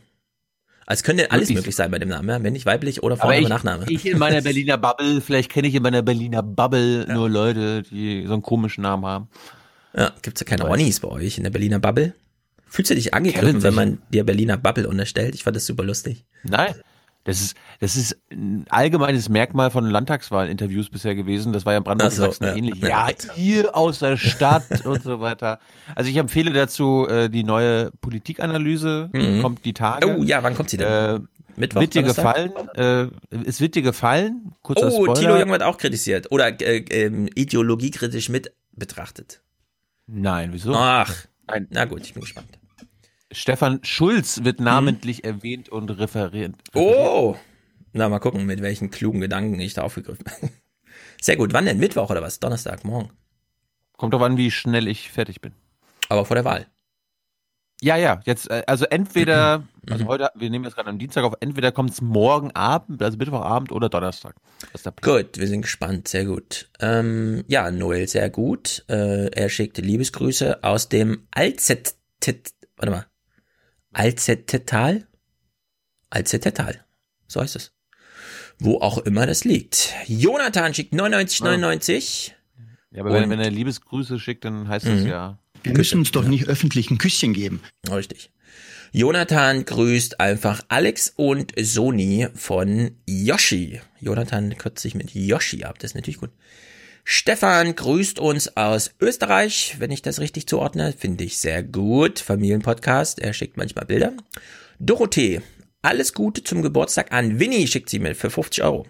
Also 0.85 0.99
es 0.99 1.03
könnte 1.03 1.31
alles 1.31 1.43
Wirklich? 1.43 1.57
möglich 1.57 1.75
sein 1.75 1.91
bei 1.91 1.99
dem 1.99 2.09
Namen, 2.09 2.43
wenn 2.43 2.53
nicht 2.53 2.65
weiblich 2.65 3.03
oder 3.03 3.15
Vorname, 3.15 3.41
ich, 3.41 3.49
Nachname. 3.49 3.85
Ich 3.87 4.05
in 4.05 4.17
meiner 4.17 4.41
Berliner 4.41 4.77
Bubble, 4.77 5.21
vielleicht 5.21 5.51
kenne 5.51 5.67
ich 5.67 5.75
in 5.75 5.83
meiner 5.83 6.01
Berliner 6.01 6.43
Bubble 6.43 7.05
ja. 7.07 7.13
nur 7.13 7.29
Leute, 7.29 7.83
die 7.83 8.25
so 8.27 8.33
einen 8.33 8.41
komischen 8.41 8.81
Namen 8.81 9.05
haben. 9.05 9.29
Ja, 9.95 10.11
gibt's 10.21 10.41
ja 10.41 10.45
keine 10.45 10.63
Ronnies 10.63 10.99
bei 10.99 11.07
euch 11.07 11.37
in 11.37 11.43
der 11.43 11.51
Berliner 11.51 11.79
Bubble? 11.79 12.13
Fühlst 12.67 12.89
du 12.91 12.95
dich 12.95 13.13
angegriffen, 13.13 13.63
wenn 13.63 13.73
man 13.73 14.01
dir 14.09 14.25
Berliner 14.25 14.57
Bubble 14.57 14.87
unterstellt? 14.87 15.35
Ich 15.35 15.43
fand 15.43 15.55
das 15.55 15.65
super 15.65 15.83
lustig. 15.83 16.25
Nein. 16.43 16.75
Das 17.23 17.39
ist, 17.39 17.55
das 17.79 17.95
ist 17.95 18.17
ein 18.31 18.65
allgemeines 18.69 19.29
Merkmal 19.29 19.69
von 19.69 19.85
Landtagswahlinterviews 19.85 20.89
bisher 20.89 21.13
gewesen. 21.13 21.53
Das 21.53 21.65
war 21.65 21.73
ja 21.73 21.77
in 21.77 21.83
Brandenburg 21.83 22.33
so, 22.33 22.43
ja. 22.43 22.55
ähnlich. 22.55 22.81
Ja, 22.81 23.09
ihr 23.35 23.75
aus 23.75 23.99
der 23.99 24.17
Stadt 24.17 24.65
und 24.85 25.03
so 25.03 25.19
weiter. 25.19 25.59
Also 25.95 26.09
ich 26.09 26.17
empfehle 26.17 26.51
dazu 26.51 27.07
äh, 27.07 27.29
die 27.29 27.43
neue 27.43 27.91
Politikanalyse. 28.01 29.09
Mhm. 29.13 29.41
Kommt 29.41 29.65
die 29.65 29.73
Tage. 29.73 30.17
Oh 30.17 30.23
ja, 30.23 30.41
wann 30.41 30.55
kommt 30.55 30.71
sie 30.71 30.77
denn? 30.77 30.87
Äh, 30.87 31.19
Mittwoch, 31.57 31.81
wird 31.81 31.93
dir 31.93 32.03
gefallen? 32.03 32.51
Äh, 32.75 33.07
es 33.45 33.61
wird 33.61 33.75
dir 33.75 33.83
gefallen? 33.83 34.53
Kurzer 34.63 34.87
oh, 34.87 35.03
Spoiler. 35.03 35.13
Tilo 35.13 35.37
Jung 35.37 35.51
wird 35.51 35.63
auch 35.63 35.77
kritisiert 35.77 36.31
oder 36.31 36.59
äh, 36.61 36.77
äh, 36.77 37.29
ideologiekritisch 37.35 38.29
mit 38.29 38.51
betrachtet. 38.71 39.41
Nein, 40.07 40.49
wieso? 40.53 40.73
Ach, 40.73 41.13
Nein. 41.47 41.67
na 41.69 41.85
gut, 41.85 42.01
ich 42.01 42.13
bin 42.13 42.21
gespannt. 42.21 42.60
Stefan 43.31 43.79
Schulz 43.83 44.43
wird 44.43 44.59
namentlich 44.59 45.19
hm. 45.19 45.25
erwähnt 45.25 45.69
und 45.69 45.89
referiert. 45.89 46.55
Oh! 46.73 47.35
Na, 47.93 48.07
mal 48.09 48.19
gucken, 48.19 48.45
mit 48.45 48.61
welchen 48.61 48.89
klugen 48.89 49.21
Gedanken 49.21 49.59
ich 49.59 49.73
da 49.73 49.81
aufgegriffen 49.81 50.25
bin. 50.25 50.49
Sehr 51.21 51.37
gut. 51.37 51.53
Wann 51.53 51.65
denn? 51.65 51.77
Mittwoch 51.77 52.09
oder 52.09 52.21
was? 52.21 52.39
Donnerstag, 52.39 52.83
morgen? 52.83 53.11
Kommt 53.97 54.13
doch 54.13 54.21
an, 54.21 54.37
wie 54.37 54.51
schnell 54.51 54.87
ich 54.87 55.11
fertig 55.11 55.41
bin. 55.41 55.53
Aber 56.09 56.25
vor 56.25 56.35
der 56.35 56.45
Wahl. 56.45 56.67
Ja, 57.83 57.95
ja, 57.95 58.21
jetzt, 58.25 58.49
äh, 58.51 58.63
also 58.67 58.85
entweder, 58.85 59.63
also 59.89 60.05
heute, 60.05 60.29
wir 60.35 60.49
nehmen 60.51 60.65
jetzt 60.65 60.75
gerade 60.75 60.89
am 60.89 60.99
Dienstag 60.99 61.23
auf, 61.23 61.33
entweder 61.39 61.71
kommt 61.71 61.91
es 61.91 62.01
morgen 62.01 62.51
Abend, 62.51 63.01
also 63.01 63.17
Mittwochabend 63.17 63.71
oder 63.71 63.89
Donnerstag. 63.89 64.35
Gut, 65.01 65.39
wir 65.39 65.47
sind 65.47 65.63
gespannt, 65.63 66.07
sehr 66.07 66.25
gut. 66.25 66.69
Ähm, 66.79 67.43
ja, 67.47 67.71
Noel, 67.71 68.07
sehr 68.07 68.29
gut. 68.29 68.85
Äh, 68.87 69.31
er 69.31 69.49
schickt 69.49 69.79
Liebesgrüße 69.79 70.63
aus 70.63 70.89
dem 70.89 71.27
Alzett, 71.31 71.95
warte 72.77 72.91
mal, 72.91 73.05
Alzettetal? 73.93 75.07
Alzettetal. 76.09 76.85
So 77.27 77.41
heißt 77.41 77.55
es. 77.55 77.73
Wo 78.59 78.79
auch 78.79 78.99
immer 78.99 79.25
das 79.25 79.43
liegt. 79.43 79.93
Jonathan 80.07 80.73
schickt 80.73 80.93
9999. 80.93 82.35
Ja, 82.91 83.01
aber 83.01 83.13
wenn, 83.13 83.29
wenn 83.29 83.39
er 83.39 83.49
Liebesgrüße 83.49 84.19
schickt, 84.19 84.45
dann 84.45 84.67
heißt 84.67 84.85
das 84.85 85.01
mhm. 85.01 85.07
ja. 85.07 85.39
Wir 85.63 85.73
müssen 85.73 85.99
uns 85.99 86.11
doch 86.11 86.25
nicht 86.25 86.47
öffentlich 86.47 86.89
ein 86.91 86.97
Küsschen 86.97 87.33
geben. 87.33 87.61
Richtig. 87.89 88.31
Jonathan 88.91 89.63
grüßt 89.63 90.19
einfach 90.19 90.61
Alex 90.67 91.13
und 91.15 91.53
Sony 91.57 92.27
von 92.35 92.91
Yoshi. 93.05 93.79
Jonathan 94.01 94.57
kürzt 94.57 94.81
sich 94.81 94.95
mit 94.95 95.13
Yoshi 95.13 95.63
ab, 95.63 95.79
das 95.79 95.91
ist 95.91 95.95
natürlich 95.95 96.19
gut. 96.19 96.31
Stefan 97.03 97.75
grüßt 97.75 98.19
uns 98.19 98.55
aus 98.57 98.91
Österreich, 98.99 99.75
wenn 99.79 99.91
ich 99.91 100.01
das 100.01 100.19
richtig 100.19 100.47
zuordne. 100.47 100.93
Finde 100.93 101.23
ich 101.23 101.37
sehr 101.37 101.63
gut. 101.63 102.19
Familienpodcast. 102.19 103.19
Er 103.19 103.33
schickt 103.33 103.57
manchmal 103.57 103.85
Bilder. 103.85 104.13
Dorothee, 104.79 105.41
alles 105.81 106.13
Gute 106.13 106.43
zum 106.43 106.61
Geburtstag 106.61 107.11
an 107.11 107.39
Winnie, 107.39 107.67
schickt 107.67 107.89
sie 107.89 107.99
mir 107.99 108.15
für 108.15 108.29
50 108.29 108.63
Euro. 108.63 108.85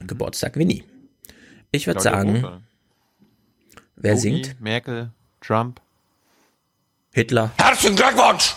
Geburtstag 0.00 0.56
Winnie. 0.56 0.84
Ich 1.70 1.86
würde 1.86 2.00
sagen, 2.00 2.62
wer 3.96 4.12
Yogi, 4.12 4.20
singt? 4.20 4.60
Merkel, 4.60 5.10
Trump. 5.40 5.80
Hitler. 7.12 7.50
Herzlichen 7.58 7.96
Glückwunsch! 7.96 8.54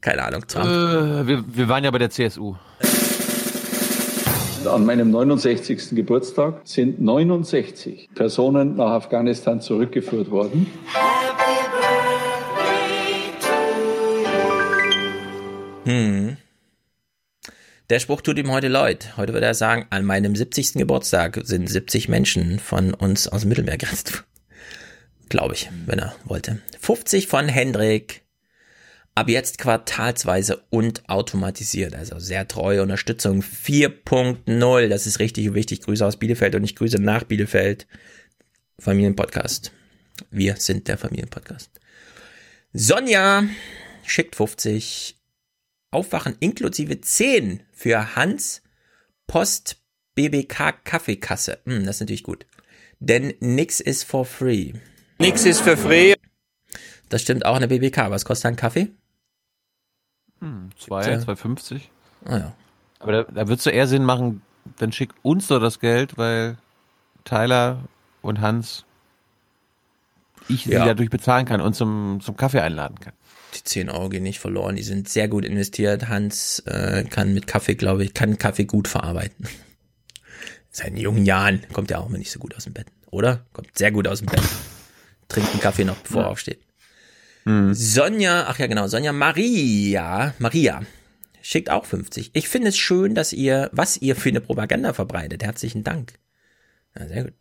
Keine 0.00 0.24
Ahnung, 0.24 0.46
Trump. 0.46 0.66
Äh, 0.66 1.26
wir, 1.26 1.56
wir 1.56 1.68
waren 1.68 1.84
ja 1.84 1.90
bei 1.90 1.98
der 1.98 2.10
CSU. 2.10 2.56
An 4.66 4.84
meinem 4.84 5.10
69. 5.10 5.90
Geburtstag 5.90 6.62
sind 6.64 7.00
69 7.00 8.08
Personen 8.14 8.76
nach 8.76 8.90
Afghanistan 8.90 9.60
zurückgeführt 9.60 10.30
worden. 10.30 10.66
Hm. 15.84 16.36
Der 17.88 17.98
Spruch 18.00 18.20
tut 18.20 18.38
ihm 18.38 18.50
heute 18.50 18.68
leid. 18.68 19.16
Heute 19.16 19.32
würde 19.32 19.46
er 19.46 19.54
sagen, 19.54 19.86
an 19.90 20.04
meinem 20.04 20.36
70. 20.36 20.74
Geburtstag 20.74 21.40
sind 21.44 21.68
70 21.68 22.08
Menschen 22.08 22.58
von 22.58 22.92
uns 22.92 23.28
aus 23.28 23.42
dem 23.42 23.50
Mittelmeer 23.50 23.78
gerettet. 23.78 24.24
Glaube 25.28 25.54
ich, 25.54 25.70
wenn 25.86 25.98
er 25.98 26.14
wollte. 26.24 26.60
50 26.80 27.28
von 27.28 27.48
Hendrik. 27.48 28.22
Ab 29.18 29.28
jetzt 29.28 29.58
quartalsweise 29.58 30.62
und 30.70 31.08
automatisiert. 31.08 31.96
Also 31.96 32.20
sehr 32.20 32.46
treue 32.46 32.84
Unterstützung 32.84 33.42
4.0. 33.42 34.86
Das 34.86 35.08
ist 35.08 35.18
richtig 35.18 35.54
wichtig. 35.54 35.80
Grüße 35.80 36.06
aus 36.06 36.20
Bielefeld 36.20 36.54
und 36.54 36.62
ich 36.62 36.76
grüße 36.76 37.00
nach 37.00 37.24
Bielefeld. 37.24 37.88
Familienpodcast. 38.78 39.72
Wir 40.30 40.54
sind 40.54 40.86
der 40.86 40.98
Familienpodcast. 40.98 41.68
Sonja 42.72 43.42
schickt 44.06 44.36
50. 44.36 45.16
Aufwachen 45.90 46.36
inklusive 46.38 47.00
10 47.00 47.64
für 47.72 48.14
Hans 48.14 48.62
Post 49.26 49.78
BBK 50.14 50.84
Kaffeekasse. 50.84 51.58
Hm, 51.64 51.86
das 51.86 51.96
ist 51.96 52.00
natürlich 52.02 52.22
gut. 52.22 52.46
Denn 53.00 53.34
nix 53.40 53.80
ist 53.80 54.04
for 54.04 54.24
free. 54.24 54.74
Nix 55.18 55.44
ist 55.44 55.60
for 55.60 55.76
free. 55.76 56.14
Das 57.08 57.22
stimmt 57.22 57.44
auch 57.44 57.56
in 57.56 57.62
der 57.62 57.78
BBK. 57.78 58.10
Was 58.10 58.24
kostet 58.24 58.46
ein 58.46 58.54
Kaffee? 58.54 58.92
Hm, 60.40 60.70
2, 60.78 61.16
2,50. 61.18 61.80
Ah 62.24 62.38
ja. 62.38 62.52
Aber 63.00 63.12
da, 63.12 63.22
da 63.24 63.48
würdest 63.48 63.66
du 63.66 63.70
eher 63.70 63.86
Sinn 63.86 64.04
machen, 64.04 64.42
dann 64.78 64.92
schick 64.92 65.10
uns 65.22 65.48
doch 65.48 65.60
das 65.60 65.80
Geld, 65.80 66.18
weil 66.18 66.58
Tyler 67.24 67.84
und 68.22 68.40
Hans 68.40 68.84
ich 70.48 70.64
ja. 70.64 70.80
sie 70.80 70.86
dadurch 70.86 71.10
bezahlen 71.10 71.46
kann 71.46 71.60
und 71.60 71.74
zum, 71.74 72.20
zum 72.22 72.36
Kaffee 72.36 72.60
einladen 72.60 72.98
kann. 73.00 73.12
Die 73.54 73.64
10 73.64 73.90
Euro 73.90 74.08
gehen 74.08 74.22
nicht 74.22 74.40
verloren, 74.40 74.76
die 74.76 74.82
sind 74.82 75.08
sehr 75.08 75.28
gut 75.28 75.44
investiert. 75.44 76.08
Hans 76.08 76.60
äh, 76.60 77.04
kann 77.04 77.34
mit 77.34 77.46
Kaffee, 77.46 77.74
glaube 77.74 78.04
ich, 78.04 78.14
kann 78.14 78.38
Kaffee 78.38 78.64
gut 78.64 78.88
verarbeiten. 78.88 79.46
Seinen 80.70 80.96
jungen 80.96 81.24
Jahren 81.24 81.62
kommt 81.72 81.90
er 81.90 82.00
auch 82.00 82.08
immer 82.08 82.18
nicht 82.18 82.30
so 82.30 82.38
gut 82.38 82.54
aus 82.56 82.64
dem 82.64 82.74
Bett, 82.74 82.86
oder? 83.10 83.44
Kommt 83.52 83.76
sehr 83.76 83.90
gut 83.90 84.06
aus 84.06 84.18
dem 84.18 84.26
Bett. 84.26 84.42
Trinkt 85.28 85.50
einen 85.50 85.60
Kaffee 85.60 85.84
noch, 85.84 85.96
bevor 85.96 86.22
er 86.22 86.28
aufsteht. 86.28 86.60
Mhm. 87.48 87.74
Sonja, 87.74 88.46
ach 88.48 88.58
ja 88.58 88.66
genau, 88.66 88.88
Sonja 88.88 89.12
Maria, 89.12 90.34
Maria 90.38 90.82
schickt 91.48 91.70
auch 91.70 91.86
50. 91.86 92.30
Ich 92.34 92.48
finde 92.48 92.68
es 92.68 92.76
schön, 92.76 93.14
dass 93.14 93.32
ihr, 93.32 93.70
was 93.72 93.96
ihr 93.96 94.16
für 94.16 94.28
eine 94.28 94.42
Propaganda 94.42 94.92
verbreitet. 94.92 95.42
Herzlichen 95.42 95.82
Dank. 95.82 96.18
Ja, 96.94 97.08
sehr 97.08 97.24
gut. 97.24 97.34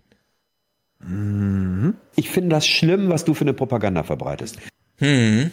Mhm. 0.99 1.95
Ich 2.15 2.29
finde 2.29 2.55
das 2.55 2.65
schlimm, 2.65 3.09
was 3.09 3.25
du 3.25 3.33
für 3.33 3.43
eine 3.43 3.53
Propaganda 3.53 4.03
verbreitest. 4.03 4.57
Hm. 4.99 5.51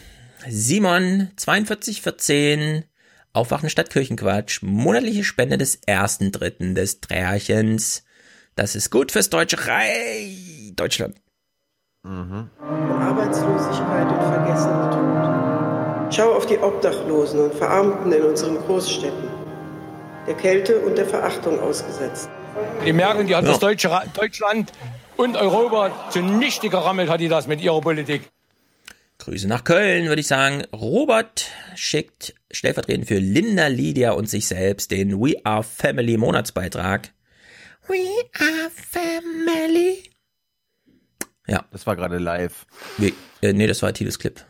Simon, 0.48 1.30
4214, 1.36 2.84
Aufwachen 3.32 3.70
statt 3.70 3.90
Kirchenquatsch, 3.90 4.62
monatliche 4.62 5.24
Spende 5.24 5.58
des 5.58 5.80
ersten 5.86 6.30
Dritten 6.30 6.76
des 6.76 7.00
Drärchens. 7.00 8.04
Das 8.54 8.76
ist 8.76 8.90
gut 8.90 9.10
fürs 9.10 9.30
deutsche 9.30 9.66
Reich, 9.66 10.72
Deutschland. 10.76 11.16
Mhm. 12.04 12.50
Arbeitslosigkeit 13.00 14.08
und 14.08 14.22
Vergessenheit. 14.22 16.14
Schau 16.14 16.34
auf 16.34 16.44
die 16.46 16.58
Obdachlosen 16.58 17.40
und 17.40 17.54
Verarmten 17.54 18.12
in 18.12 18.22
unseren 18.22 18.58
Großstädten. 18.58 19.28
Der 20.26 20.34
Kälte 20.34 20.80
und 20.80 20.98
der 20.98 21.06
Verachtung 21.06 21.58
ausgesetzt. 21.60 22.28
Die 22.84 22.92
merken, 22.92 23.26
die 23.26 23.34
hat 23.34 23.44
ja. 23.44 23.50
das 23.50 23.58
deutsche, 23.58 23.90
Deutschland 24.14 24.70
und 25.16 25.36
Europa 25.36 25.90
zunichte 26.10 26.68
gerammelt, 26.68 27.08
hat 27.08 27.20
die 27.20 27.28
das 27.28 27.46
mit 27.46 27.62
ihrer 27.62 27.80
Politik. 27.80 28.30
Grüße 29.18 29.48
nach 29.48 29.64
Köln, 29.64 30.06
würde 30.08 30.20
ich 30.20 30.26
sagen. 30.26 30.64
Robert 30.74 31.46
schickt 31.74 32.34
stellvertretend 32.50 33.08
für 33.08 33.18
Linda, 33.18 33.68
Lydia 33.68 34.12
und 34.12 34.28
sich 34.28 34.46
selbst 34.46 34.90
den 34.90 35.18
We 35.20 35.34
Are 35.44 35.62
Family 35.62 36.18
Monatsbeitrag. 36.18 37.12
We 37.88 38.04
Are 38.38 38.70
Family. 38.70 40.13
Ja. 41.46 41.64
Das 41.70 41.86
war 41.86 41.96
gerade 41.96 42.18
live. 42.18 42.66
Wir, 42.98 43.12
äh, 43.42 43.52
nee, 43.52 43.66
das 43.66 43.82
war 43.82 43.92
Tilos 43.92 44.18
Clip. 44.18 44.40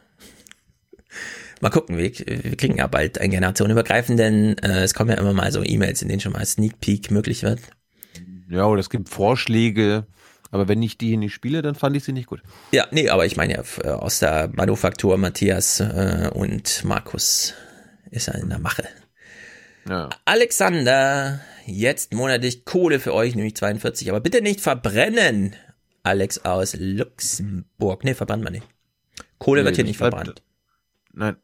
Mal 1.61 1.71
gucken, 1.71 1.97
wir, 1.97 2.13
wir 2.13 2.57
kriegen 2.57 2.77
ja 2.77 2.87
bald 2.87 3.19
einen 3.19 3.31
generationenübergreifenden, 3.31 4.59
äh, 4.59 4.83
es 4.83 4.95
kommen 4.95 5.11
ja 5.11 5.17
immer 5.17 5.33
mal 5.33 5.51
so 5.51 5.63
E-Mails, 5.63 6.03
in 6.03 6.09
denen 6.09 6.21
schon 6.21 6.33
mal 6.33 6.45
Sneak 6.45 6.81
Peek 6.81 7.11
möglich 7.11 7.43
wird. 7.43 7.61
Ja, 8.51 8.67
oder 8.67 8.81
es 8.81 8.91
gibt 8.91 9.09
Vorschläge, 9.09 10.07
aber 10.51 10.69
wenn 10.69 10.83
ich 10.83 10.99
die 10.99 11.17
nicht 11.17 11.33
spiele, 11.33 11.63
dann 11.63 11.75
fand 11.75 11.97
ich 11.97 12.05
sie 12.05 12.13
nicht 12.13 12.27
gut. 12.27 12.43
Ja, 12.73 12.87
nee, 12.91 13.09
aber 13.09 13.25
ich 13.25 13.37
meine 13.37 13.55
ja 13.55 13.63
äh, 13.83 13.89
aus 13.89 14.19
der 14.19 14.51
Manufaktur 14.53 15.17
Matthias 15.17 15.81
äh, 15.81 16.31
und 16.33 16.85
Markus 16.85 17.55
ist 18.11 18.27
ja 18.27 18.35
in 18.35 18.51
der 18.51 18.59
Mache. 18.59 18.85
Ja. 19.89 20.11
Alexander, 20.25 21.41
jetzt 21.67 22.15
monatlich 22.15 22.65
Kohle 22.65 23.01
für 23.01 23.15
euch, 23.15 23.35
nämlich 23.35 23.57
42, 23.57 24.11
aber 24.11 24.21
bitte 24.21 24.43
nicht 24.43 24.61
verbrennen. 24.61 25.57
Alex 26.05 26.39
aus 26.45 26.77
Luxemburg. 26.79 28.05
Nee, 28.05 28.15
verbrannt 28.15 28.45
man 28.45 28.53
nicht. 28.53 28.67
Kohle 29.39 29.63
nee, 29.63 29.67
wird 29.67 29.77
hier 29.77 29.85
nicht 29.85 29.97
verbrannt. 29.97 30.43
Nein. 31.13 31.37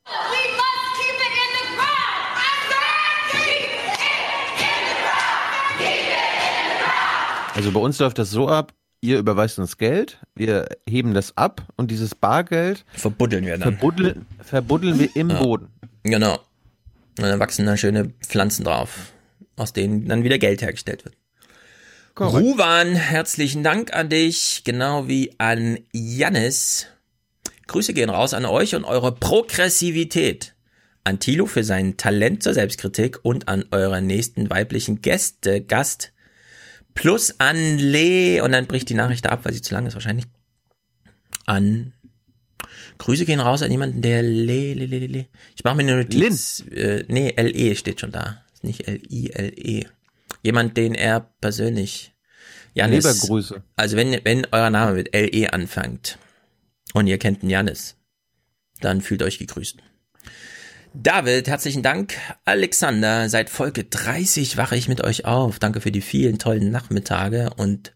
Also 7.55 7.73
bei 7.73 7.81
uns 7.81 7.99
läuft 7.99 8.19
das 8.19 8.31
so 8.31 8.49
ab, 8.49 8.73
ihr 9.01 9.19
überweist 9.19 9.59
uns 9.59 9.77
Geld, 9.77 10.19
wir 10.35 10.69
heben 10.89 11.15
das 11.15 11.37
ab 11.37 11.67
und 11.77 11.91
dieses 11.91 12.15
Bargeld 12.15 12.85
verbuddeln 12.93 13.45
wir 13.45 13.59
dann. 13.59 13.77
Verbuddeln, 13.77 14.27
verbuddeln 14.43 14.99
wir 14.99 15.15
im 15.17 15.31
Ja. 15.31 15.43
Boden. 15.43 15.69
Genau. 16.03 16.35
Und 17.19 17.25
dann 17.25 17.41
wachsen 17.41 17.67
da 17.67 17.77
schöne 17.77 18.11
Pflanzen 18.21 18.65
drauf, 18.65 19.13
aus 19.57 19.73
denen 19.73 20.07
dann 20.07 20.23
wieder 20.23 20.39
Geld 20.39 20.63
hergestellt 20.63 21.05
wird. 21.05 21.17
Korrekt. 22.21 22.45
Ruwan, 22.45 22.97
herzlichen 22.97 23.65
Dank 23.65 23.95
an 23.95 24.11
dich, 24.11 24.61
genau 24.67 25.09
wie 25.09 25.33
an 25.39 25.79
Jannis. 25.91 26.87
Grüße 27.67 27.95
gehen 27.95 28.11
raus 28.11 28.35
an 28.35 28.45
euch 28.45 28.75
und 28.75 28.85
eure 28.85 29.15
Progressivität. 29.15 30.55
An 31.03 31.19
Thilo 31.19 31.47
für 31.47 31.65
sein 31.65 31.97
Talent 31.97 32.43
zur 32.43 32.53
Selbstkritik 32.53 33.21
und 33.23 33.49
an 33.49 33.65
euren 33.71 34.07
nächsten 34.07 34.51
weiblichen 34.51 35.01
Gäste, 35.01 35.63
Gast. 35.63 36.13
Plus 36.93 37.37
an 37.41 37.79
Lee, 37.79 38.43
und 38.43 38.53
dann 38.53 38.67
bricht 38.67 38.91
die 38.91 38.95
Nachricht 38.95 39.27
ab, 39.27 39.47
weil 39.47 39.55
sie 39.55 39.63
zu 39.63 39.73
lang 39.73 39.87
ist 39.87 39.95
wahrscheinlich. 39.95 40.27
An 41.47 41.95
Grüße 42.99 43.25
gehen 43.25 43.41
raus 43.41 43.63
an 43.63 43.71
jemanden, 43.71 44.03
der 44.03 44.23
Le, 44.23 44.75
Le, 44.75 44.85
Le, 44.85 44.99
Le, 44.99 45.07
Le. 45.07 45.27
Ich 45.57 45.65
mache 45.65 45.77
mir 45.77 45.85
eine 45.85 46.03
Notiz. 46.03 46.65
Äh, 46.71 47.03
nee, 47.09 47.35
LE 47.35 47.75
steht 47.77 47.99
schon 47.99 48.13
da. 48.13 48.45
Ist 48.53 48.65
nicht 48.65 48.87
L-I-L-E. 48.87 49.87
Jemand, 50.43 50.77
den 50.77 50.95
er 50.95 51.21
persönlich. 51.41 52.15
Janis. 52.75 53.05
Lieber 53.05 53.27
Grüße. 53.27 53.63
Also 53.77 53.97
wenn, 53.97 54.25
wenn 54.25 54.47
euer 54.53 54.71
Name 54.71 54.93
mit 54.93 55.15
LE 55.15 55.53
anfängt 55.53 56.19
und 56.95 57.07
ihr 57.07 57.19
kennt 57.19 57.43
einen 57.43 57.51
Janis, 57.51 57.97
dann 58.81 59.01
fühlt 59.01 59.23
euch 59.23 59.39
gegrüßt. 59.39 59.79
David, 60.93 61.47
herzlichen 61.47 61.83
Dank. 61.83 62.15
Alexander, 62.45 63.29
seit 63.29 63.49
Folge 63.49 63.85
30 63.85 64.57
wache 64.57 64.77
ich 64.77 64.89
mit 64.89 65.03
euch 65.03 65.25
auf. 65.25 65.59
Danke 65.59 65.81
für 65.81 65.93
die 65.93 66.01
vielen 66.01 66.39
tollen 66.39 66.71
Nachmittage 66.71 67.51
und 67.57 67.95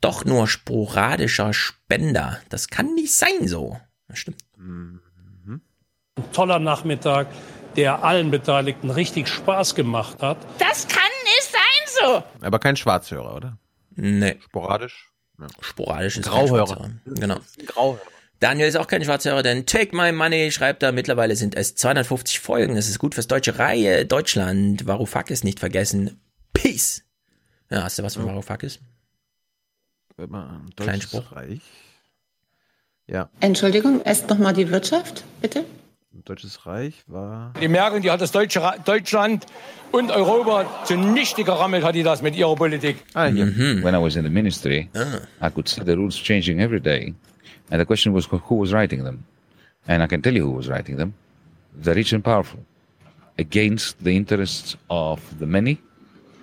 doch 0.00 0.24
nur 0.24 0.48
sporadischer 0.48 1.52
Spender. 1.52 2.40
Das 2.48 2.68
kann 2.68 2.94
nicht 2.94 3.12
sein 3.12 3.46
so. 3.46 3.78
Das 4.08 4.18
stimmt. 4.18 4.42
Ein 4.58 5.60
toller 6.32 6.58
Nachmittag, 6.58 7.28
der 7.76 8.04
allen 8.04 8.30
Beteiligten 8.30 8.90
richtig 8.90 9.28
Spaß 9.28 9.74
gemacht 9.74 10.22
hat. 10.22 10.38
Das 10.58 10.86
kann 10.88 11.02
nicht 11.24 11.50
sein 11.50 12.02
so. 12.02 12.22
Aber 12.44 12.58
kein 12.58 12.76
Schwarzhörer, 12.76 13.34
oder? 13.34 13.58
Nee. 13.94 14.36
Sporadisch. 14.44 15.10
Ja. 15.38 15.46
Sporadisch 15.60 16.16
ist 16.18 16.26
Grauhörer. 16.28 16.66
kein 16.66 16.76
Schwarzhörer. 16.76 17.20
Genau. 17.20 17.36
Grauhörer. 17.66 18.00
Daniel 18.40 18.66
ist 18.66 18.76
auch 18.76 18.88
kein 18.88 19.04
Schwarzhörer, 19.04 19.44
denn 19.44 19.66
Take 19.66 19.94
My 19.94 20.10
Money 20.10 20.50
schreibt 20.50 20.82
er, 20.82 20.90
mittlerweile 20.90 21.36
sind 21.36 21.54
es 21.54 21.76
250 21.76 22.40
Folgen, 22.40 22.74
das 22.74 22.88
ist 22.88 22.98
gut 22.98 23.14
fürs 23.14 23.28
deutsche 23.28 23.56
Reihe, 23.60 24.04
Deutschland, 24.04 24.84
Varoufakis 24.84 25.44
nicht 25.44 25.60
vergessen, 25.60 26.20
Peace. 26.52 27.04
Ja, 27.70 27.84
hast 27.84 28.00
du 28.00 28.02
was 28.02 28.16
von 28.16 28.26
Varoufakis? 28.26 28.80
Immer 30.16 30.60
ein 30.60 30.74
Kleinen 30.74 31.00
deutsches 31.00 31.10
Spruch. 31.10 31.32
Reich. 31.36 31.60
Ja, 33.06 33.30
Entschuldigung, 33.38 34.02
erst 34.02 34.28
nochmal 34.28 34.54
die 34.54 34.70
Wirtschaft, 34.70 35.22
bitte. 35.40 35.64
Deutsches 36.24 36.66
Reich 36.66 37.02
war. 37.06 37.52
Die 37.60 37.68
Merkel, 37.68 38.00
die 38.00 38.10
hat 38.10 38.20
das 38.20 38.32
deutsche 38.32 38.60
Ra 38.62 38.76
Deutschland 38.78 39.46
und 39.90 40.10
Europa 40.10 40.84
zunichte 40.84 41.44
gerammelt, 41.44 41.84
hat 41.84 41.94
die 41.94 42.02
das 42.02 42.22
mit 42.22 42.36
ihrer 42.36 42.54
Politik. 42.54 42.96
Ah, 43.14 43.26
hier. 43.26 43.46
When 43.82 43.94
I 43.94 43.98
was 43.98 44.16
in 44.16 44.24
the 44.24 44.30
ministry, 44.30 44.88
I 45.40 45.50
could 45.50 45.68
see 45.68 45.82
the 45.84 45.94
rules 45.94 46.16
changing 46.16 46.60
every 46.60 46.80
day. 46.80 47.14
And 47.70 47.80
the 47.80 47.86
question 47.86 48.12
was 48.12 48.26
who 48.30 48.40
who 48.48 48.60
was 48.60 48.72
writing 48.72 49.04
them. 49.04 49.24
And 49.86 50.02
I 50.02 50.06
can 50.06 50.22
tell 50.22 50.34
you 50.34 50.44
who 50.44 50.56
was 50.56 50.68
writing 50.68 50.96
them 50.96 51.14
the 51.80 51.94
rich 51.94 52.12
and 52.12 52.22
powerful, 52.24 52.60
against 53.38 54.02
the 54.04 54.16
interests 54.16 54.76
of 54.90 55.20
the 55.38 55.46
many 55.46 55.78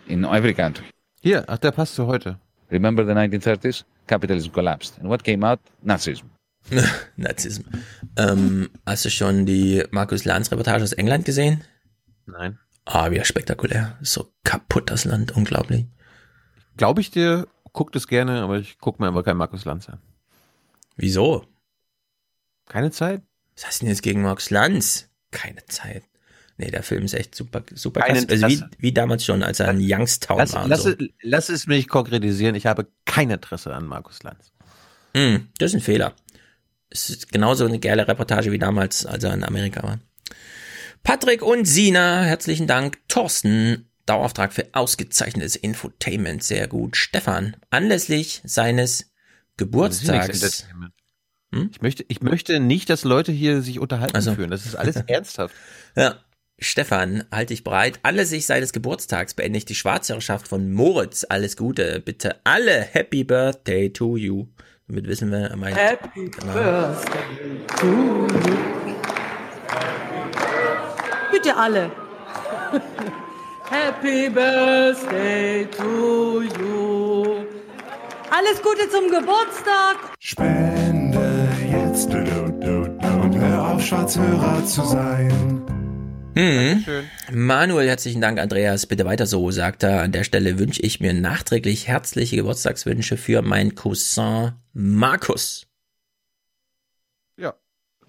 in 0.07 0.25
every 0.25 0.53
country. 0.53 0.85
Hier, 1.21 1.43
ach, 1.47 1.59
der 1.59 1.71
passt 1.71 1.95
zu 1.95 2.07
heute. 2.07 2.37
Remember 2.71 3.03
the 3.05 3.13
1930s? 3.13 3.83
Capitalism 4.07 4.51
collapsed. 4.51 4.97
And 4.99 5.09
what 5.09 5.23
came 5.23 5.43
out? 5.43 5.59
Nazism. 5.85 6.29
Nazismus. 7.15 7.67
Ähm, 8.17 8.69
hast 8.85 9.05
du 9.05 9.09
schon 9.09 9.45
die 9.45 9.83
Markus 9.91 10.25
Lanz 10.25 10.51
Reportage 10.51 10.83
aus 10.83 10.93
England 10.93 11.25
gesehen? 11.25 11.63
Nein. 12.25 12.59
Ah, 12.85 13.11
wie 13.11 13.23
spektakulär. 13.23 13.97
So 14.01 14.33
kaputt 14.43 14.89
das 14.89 15.05
Land, 15.05 15.35
unglaublich. 15.35 15.85
Glaube 16.77 17.01
ich 17.01 17.11
dir, 17.11 17.47
guckt 17.73 17.95
es 17.95 18.07
gerne, 18.07 18.41
aber 18.41 18.57
ich 18.57 18.79
gucke 18.79 19.01
mir 19.01 19.09
einfach 19.09 19.23
keinen 19.23 19.37
Markus 19.37 19.65
Lanz 19.65 19.89
an. 19.89 19.99
Wieso? 20.95 21.45
Keine 22.67 22.91
Zeit? 22.91 23.21
Was 23.55 23.67
hast 23.67 23.81
du 23.81 23.85
denn 23.85 23.93
jetzt 23.93 24.01
gegen 24.01 24.21
Markus 24.21 24.49
Lanz? 24.49 25.09
Keine 25.31 25.65
Zeit. 25.65 26.03
Nee, 26.57 26.71
der 26.71 26.83
Film 26.83 27.05
ist 27.05 27.13
echt 27.13 27.35
super, 27.35 27.63
super 27.73 28.01
Kein 28.01 28.27
krass. 28.27 28.43
Also 28.43 28.47
wie, 28.47 28.63
wie 28.79 28.91
damals 28.91 29.23
schon, 29.23 29.43
als 29.43 29.61
er 29.61 29.71
in 29.71 29.79
Youngstown 29.81 30.39
Lass, 30.39 30.53
war. 30.53 30.67
lass, 30.67 30.83
so. 30.83 30.89
es, 30.89 30.97
lass 31.21 31.49
es 31.49 31.67
mich 31.67 31.87
konkretisieren. 31.87 32.53
Ich 32.55 32.65
habe 32.65 32.87
kein 33.05 33.29
Interesse 33.29 33.73
an 33.73 33.85
Markus 33.85 34.23
Lanz. 34.23 34.51
Hm, 35.15 35.47
das 35.57 35.71
ist 35.71 35.75
ein 35.75 35.81
Fehler. 35.81 36.13
Es 36.89 37.09
ist 37.09 37.31
genauso 37.31 37.65
eine 37.65 37.79
geile 37.79 38.07
Reportage 38.07 38.51
wie 38.51 38.59
damals, 38.59 39.05
als 39.05 39.23
er 39.23 39.33
in 39.33 39.43
Amerika 39.43 39.83
war. 39.83 39.99
Patrick 41.03 41.41
und 41.41 41.65
Sina, 41.65 42.23
herzlichen 42.23 42.67
Dank. 42.67 42.97
Thorsten, 43.07 43.89
Dauerauftrag 44.05 44.53
für 44.53 44.67
ausgezeichnetes 44.73 45.55
Infotainment, 45.55 46.43
sehr 46.43 46.67
gut. 46.67 46.97
Stefan, 46.97 47.55
anlässlich 47.69 48.41
seines 48.43 49.11
Geburtstags. 49.57 50.65
Hm? 51.53 51.69
Ich 51.71 51.81
möchte, 51.81 52.05
ich 52.07 52.21
möchte 52.21 52.59
nicht, 52.59 52.89
dass 52.89 53.03
Leute 53.03 53.31
hier 53.31 53.61
sich 53.61 53.79
unterhalten 53.79 54.15
Also. 54.15 54.35
fühlen. 54.35 54.51
Das 54.51 54.65
ist 54.65 54.75
alles 54.75 54.95
ernsthaft. 55.07 55.55
Ja. 55.95 56.19
Stefan, 56.61 57.23
halt 57.31 57.51
dich 57.51 57.63
bereit. 57.63 57.99
Anlässlich 58.03 58.45
seines 58.45 58.73
Geburtstags 58.73 59.33
beende 59.33 59.57
ich 59.57 59.65
die 59.65 59.75
Schwarzhörerschaft 59.75 60.47
von 60.47 60.73
Moritz. 60.73 61.25
Alles 61.27 61.55
Gute. 61.55 62.01
Bitte 62.01 62.35
alle 62.43 62.81
Happy 62.81 63.23
Birthday 63.23 63.91
to 63.91 64.17
you. 64.17 64.47
Damit 64.89 65.07
wissen 65.07 65.29
wir, 65.31 65.37
er 65.51 65.55
meint. 65.55 65.77
Happy 65.77 66.31
Genau. 66.31 66.51
Birthday 66.51 67.61
to 67.77 67.85
you. 67.85 68.95
Bitte 71.31 71.55
alle. 71.55 71.91
Happy 73.69 74.29
Birthday 74.29 75.67
to 75.77 76.41
you. 76.41 77.45
Alles 78.31 78.59
Gute 78.63 78.89
zum 78.89 79.11
Geburtstag. 79.11 79.97
Spende 80.19 81.47
jetzt 81.71 82.11
und 82.11 83.35
hör 83.39 83.67
auf, 83.67 83.85
Schwarzhörer 83.85 84.65
zu 84.65 84.81
sein. 84.85 85.78
Mhm. 86.39 87.09
Manuel, 87.31 87.87
herzlichen 87.87 88.21
Dank, 88.21 88.39
Andreas. 88.39 88.85
Bitte 88.85 89.05
weiter 89.05 89.25
so, 89.25 89.51
sagt 89.51 89.83
er. 89.83 90.01
An 90.01 90.11
der 90.11 90.23
Stelle 90.23 90.57
wünsche 90.59 90.81
ich 90.81 90.99
mir 90.99 91.13
nachträglich 91.13 91.87
herzliche 91.87 92.37
Geburtstagswünsche 92.37 93.17
für 93.17 93.41
meinen 93.41 93.75
Cousin 93.75 94.53
Markus. 94.73 95.65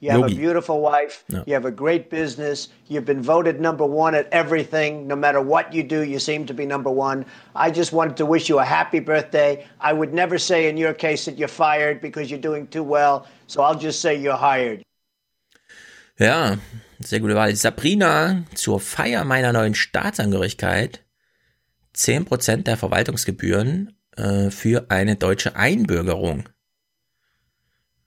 You 0.02 0.10
have 0.10 0.22
a 0.22 0.28
Yogi. 0.28 0.36
beautiful 0.36 0.80
wife. 0.80 1.24
No. 1.28 1.44
You 1.46 1.52
have 1.52 1.66
a 1.66 1.70
great 1.70 2.08
business. 2.08 2.68
You've 2.88 3.04
been 3.04 3.22
voted 3.22 3.60
number 3.60 3.84
one 3.84 4.14
at 4.14 4.28
everything. 4.32 5.06
No 5.06 5.14
matter 5.14 5.42
what 5.42 5.74
you 5.74 5.82
do, 5.82 6.02
you 6.02 6.18
seem 6.18 6.46
to 6.46 6.54
be 6.54 6.64
number 6.64 6.90
one. 6.90 7.26
I 7.54 7.70
just 7.70 7.92
wanted 7.92 8.16
to 8.16 8.24
wish 8.24 8.48
you 8.48 8.58
a 8.60 8.64
happy 8.64 9.00
birthday. 9.00 9.66
I 9.78 9.92
would 9.92 10.14
never 10.14 10.38
say 10.38 10.70
in 10.70 10.78
your 10.78 10.94
case 10.94 11.26
that 11.26 11.36
you're 11.36 11.48
fired 11.48 12.00
because 12.00 12.30
you're 12.30 12.40
doing 12.40 12.66
too 12.68 12.82
well. 12.82 13.26
So 13.46 13.60
I'll 13.60 13.78
just 13.78 14.00
say 14.00 14.16
you're 14.16 14.38
hired. 14.38 14.82
Ja, 16.18 16.56
sehr 17.00 17.20
gute 17.20 17.34
Wahl. 17.34 17.54
Sabrina, 17.56 18.44
zur 18.54 18.80
Feier 18.80 19.24
meiner 19.24 19.52
neuen 19.52 19.74
Staatsangehörigkeit 19.74 21.02
10% 21.94 22.64
der 22.64 22.76
Verwaltungsgebühren 22.76 23.96
äh, 24.16 24.50
für 24.50 24.90
eine 24.90 25.16
deutsche 25.16 25.56
Einbürgerung. 25.56 26.48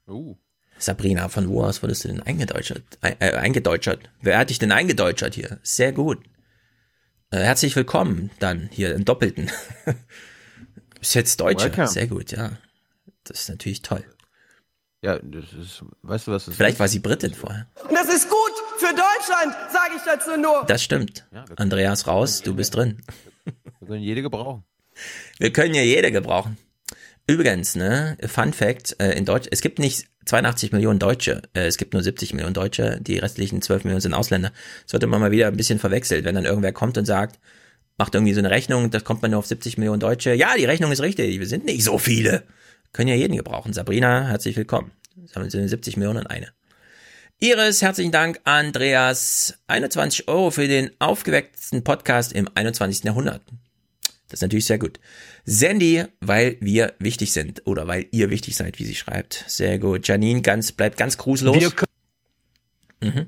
Uh. 0.06 0.36
Sabrina, 0.78 1.28
von 1.28 1.48
wo 1.48 1.62
aus 1.62 1.82
wurdest 1.82 2.04
du 2.04 2.08
denn 2.08 2.22
eingedeutschert? 2.22 2.82
Ein, 3.00 3.16
äh, 3.20 3.32
eingedeutschert? 3.32 4.10
Wer 4.20 4.38
hat 4.38 4.50
dich 4.50 4.58
denn 4.58 4.72
eingedeutschert 4.72 5.34
hier? 5.34 5.58
Sehr 5.62 5.92
gut. 5.92 6.18
Äh, 7.30 7.38
herzlich 7.38 7.76
willkommen 7.76 8.30
dann 8.38 8.68
hier 8.72 8.94
im 8.94 9.04
Doppelten. 9.04 9.50
Bist 10.98 11.14
jetzt 11.14 11.40
Deutsche. 11.40 11.66
Welcome. 11.66 11.88
Sehr 11.88 12.06
gut, 12.06 12.32
ja. 12.32 12.58
Das 13.24 13.40
ist 13.40 13.48
natürlich 13.48 13.82
toll. 13.82 14.04
Ja, 15.02 15.18
das 15.18 15.52
ist, 15.52 15.84
weißt 16.02 16.26
du 16.26 16.32
was 16.32 16.46
das 16.46 16.56
Vielleicht 16.56 16.74
ist? 16.74 16.80
war 16.80 16.88
sie 16.88 16.98
Britin 16.98 17.34
vorher. 17.34 17.68
Das 17.90 18.08
ist 18.08 18.28
gut 18.28 18.53
für 18.78 18.94
Deutschland, 18.94 19.54
sage 19.72 19.92
ich 19.96 20.02
dazu 20.04 20.36
nur. 20.40 20.64
Das 20.66 20.82
stimmt. 20.82 21.26
Andreas 21.56 22.06
raus, 22.06 22.42
du 22.42 22.54
bist 22.54 22.74
drin. 22.74 23.02
Wir 23.80 23.88
können 23.88 24.02
jede 24.02 24.22
gebrauchen. 24.22 24.64
Wir 25.38 25.52
können 25.52 25.74
ja 25.74 25.82
jede 25.82 26.10
gebrauchen. 26.12 26.56
Übrigens, 27.26 27.74
ne, 27.74 28.16
Fun 28.26 28.52
Fact, 28.52 28.96
äh, 29.00 29.12
in 29.12 29.24
Deutsch, 29.24 29.48
es 29.50 29.60
gibt 29.60 29.78
nicht 29.78 30.06
82 30.26 30.72
Millionen 30.72 30.98
Deutsche, 30.98 31.42
äh, 31.54 31.66
es 31.66 31.78
gibt 31.78 31.94
nur 31.94 32.02
70 32.02 32.34
Millionen 32.34 32.54
Deutsche, 32.54 32.98
die 33.00 33.18
restlichen 33.18 33.62
12 33.62 33.84
Millionen 33.84 34.02
sind 34.02 34.14
Ausländer. 34.14 34.50
Das 34.82 34.90
sollte 34.92 35.06
man 35.06 35.20
mal 35.20 35.30
wieder 35.30 35.48
ein 35.48 35.56
bisschen 35.56 35.78
verwechselt, 35.78 36.24
wenn 36.24 36.34
dann 36.34 36.44
irgendwer 36.44 36.72
kommt 36.72 36.98
und 36.98 37.06
sagt, 37.06 37.38
macht 37.96 38.14
irgendwie 38.14 38.34
so 38.34 38.40
eine 38.40 38.50
Rechnung, 38.50 38.90
das 38.90 39.04
kommt 39.04 39.22
man 39.22 39.30
nur 39.30 39.38
auf 39.38 39.46
70 39.46 39.78
Millionen 39.78 40.00
Deutsche. 40.00 40.34
Ja, 40.34 40.54
die 40.56 40.64
Rechnung 40.66 40.92
ist 40.92 41.00
richtig, 41.00 41.38
wir 41.40 41.46
sind 41.46 41.64
nicht 41.64 41.84
so 41.84 41.98
viele. 41.98 42.44
Können 42.92 43.08
ja 43.08 43.14
jeden 43.14 43.36
gebrauchen. 43.36 43.72
Sabrina, 43.72 44.28
herzlich 44.28 44.56
willkommen. 44.56 44.92
Es 45.24 45.32
sind 45.52 45.68
70 45.68 45.96
Millionen 45.96 46.20
und 46.20 46.26
eine. 46.26 46.48
Iris, 47.40 47.82
herzlichen 47.82 48.12
Dank. 48.12 48.40
Andreas, 48.44 49.58
21 49.66 50.28
Euro 50.28 50.50
für 50.50 50.68
den 50.68 50.90
aufgewecktesten 51.00 51.82
Podcast 51.82 52.32
im 52.32 52.48
21. 52.54 53.04
Jahrhundert. 53.04 53.42
Das 54.28 54.38
ist 54.38 54.42
natürlich 54.42 54.66
sehr 54.66 54.78
gut. 54.78 55.00
Sandy, 55.44 56.04
weil 56.20 56.56
wir 56.60 56.94
wichtig 57.00 57.32
sind 57.32 57.66
oder 57.66 57.86
weil 57.88 58.06
ihr 58.12 58.30
wichtig 58.30 58.56
seid, 58.56 58.78
wie 58.78 58.84
sie 58.84 58.94
schreibt. 58.94 59.44
Sehr 59.48 59.78
gut. 59.78 60.06
Janine 60.06 60.42
ganz, 60.42 60.72
bleibt 60.72 60.96
ganz 60.96 61.18
grußlos. 61.18 61.60
Wir 61.60 61.72
mhm. 63.00 63.26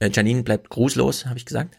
äh, 0.00 0.10
Janine 0.10 0.42
bleibt 0.42 0.70
grußlos, 0.70 1.26
habe 1.26 1.38
ich 1.38 1.44
gesagt. 1.44 1.78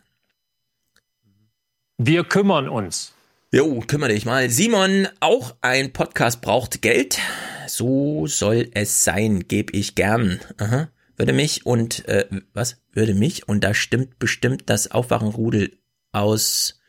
Wir 1.98 2.24
kümmern 2.24 2.70
uns. 2.70 3.14
Jo, 3.52 3.80
kümmere 3.82 4.14
dich 4.14 4.26
mal. 4.26 4.50
Simon, 4.50 5.08
auch 5.20 5.56
ein 5.62 5.92
Podcast 5.92 6.42
braucht 6.42 6.84
Geld. 6.84 7.20
So 7.68 8.28
soll 8.28 8.70
es 8.74 9.04
sein, 9.04 9.48
gebe 9.48 9.74
ich 9.74 9.96
gern. 9.96 10.40
Aha. 10.58 10.88
Würde 11.20 11.34
mich 11.34 11.66
und, 11.66 12.08
äh, 12.08 12.28
was? 12.54 12.82
Würde 12.94 13.14
mich 13.14 13.48
und 13.50 13.62
da 13.62 13.74
stimmt 13.74 14.20
bestimmt 14.20 14.70
das 14.70 14.90
Aufwachenrudel 14.90 15.78
aus. 16.14 16.80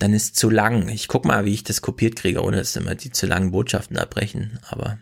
Dann 0.00 0.12
ist 0.12 0.34
zu 0.34 0.50
lang. 0.50 0.88
Ich 0.88 1.06
guck 1.06 1.24
mal, 1.24 1.44
wie 1.44 1.54
ich 1.54 1.62
das 1.62 1.80
kopiert 1.80 2.16
kriege, 2.16 2.42
ohne 2.42 2.56
dass 2.56 2.74
immer 2.74 2.96
die 2.96 3.12
zu 3.12 3.26
langen 3.26 3.52
Botschaften 3.52 3.96
abbrechen. 3.96 4.58
Aber 4.68 4.98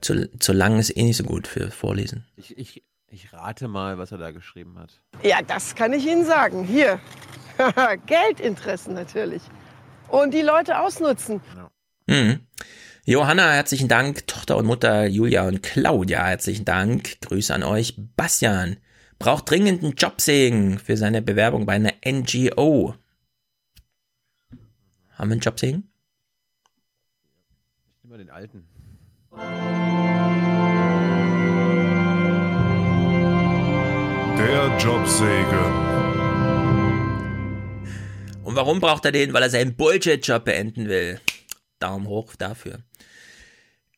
zu, 0.00 0.28
zu 0.40 0.52
lang 0.52 0.80
ist 0.80 0.96
eh 0.96 1.04
nicht 1.04 1.18
so 1.18 1.22
gut 1.22 1.46
für 1.46 1.70
Vorlesen. 1.70 2.26
Ich, 2.34 2.58
ich, 2.58 2.82
ich 3.06 3.32
rate 3.32 3.68
mal, 3.68 3.96
was 3.96 4.10
er 4.10 4.18
da 4.18 4.32
geschrieben 4.32 4.76
hat. 4.76 5.00
Ja, 5.22 5.40
das 5.42 5.76
kann 5.76 5.92
ich 5.92 6.04
Ihnen 6.04 6.24
sagen. 6.24 6.64
Hier. 6.64 6.98
Geldinteressen 8.06 8.94
natürlich. 8.94 9.42
Und 10.08 10.34
die 10.34 10.42
Leute 10.42 10.80
ausnutzen. 10.80 11.40
Mhm. 12.08 12.40
Johanna, 13.06 13.52
herzlichen 13.52 13.88
Dank. 13.88 14.26
Tochter 14.26 14.58
und 14.58 14.66
Mutter 14.66 15.06
Julia 15.06 15.48
und 15.48 15.62
Claudia, 15.62 16.26
herzlichen 16.26 16.66
Dank. 16.66 17.20
Grüße 17.22 17.54
an 17.54 17.62
euch. 17.62 17.94
Bastian 18.14 18.76
braucht 19.18 19.48
dringend 19.50 19.82
einen 19.82 19.94
Jobsegen 19.94 20.78
für 20.78 20.98
seine 20.98 21.22
Bewerbung 21.22 21.64
bei 21.64 21.74
einer 21.74 21.94
NGO. 22.04 22.94
Haben 25.12 25.28
wir 25.28 25.32
einen 25.32 25.40
Jobsegen? 25.40 25.90
Ich 27.96 28.04
nehme 28.04 28.16
mal 28.16 28.18
den 28.18 28.30
alten. 28.30 28.68
Der 34.38 34.78
Jobsegen. 34.78 35.90
Und 38.44 38.56
warum 38.56 38.80
braucht 38.80 39.06
er 39.06 39.12
den? 39.12 39.32
Weil 39.32 39.42
er 39.42 39.50
seinen 39.50 39.74
Bullshit-Job 39.74 40.44
beenden 40.44 40.88
will. 40.88 41.18
Daumen 41.78 42.06
hoch 42.06 42.36
dafür. 42.36 42.80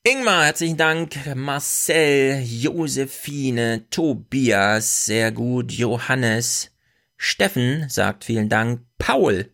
Ingmar, 0.05 0.47
herzlichen 0.47 0.77
Dank. 0.77 1.15
Marcel, 1.37 2.43
Josephine, 2.43 3.89
Tobias, 3.89 5.07
sehr 5.07 5.31
gut. 5.31 5.71
Johannes, 5.71 6.73
Steffen 7.17 7.89
sagt 7.89 8.25
vielen 8.25 8.49
Dank. 8.49 8.81
Paul, 8.99 9.53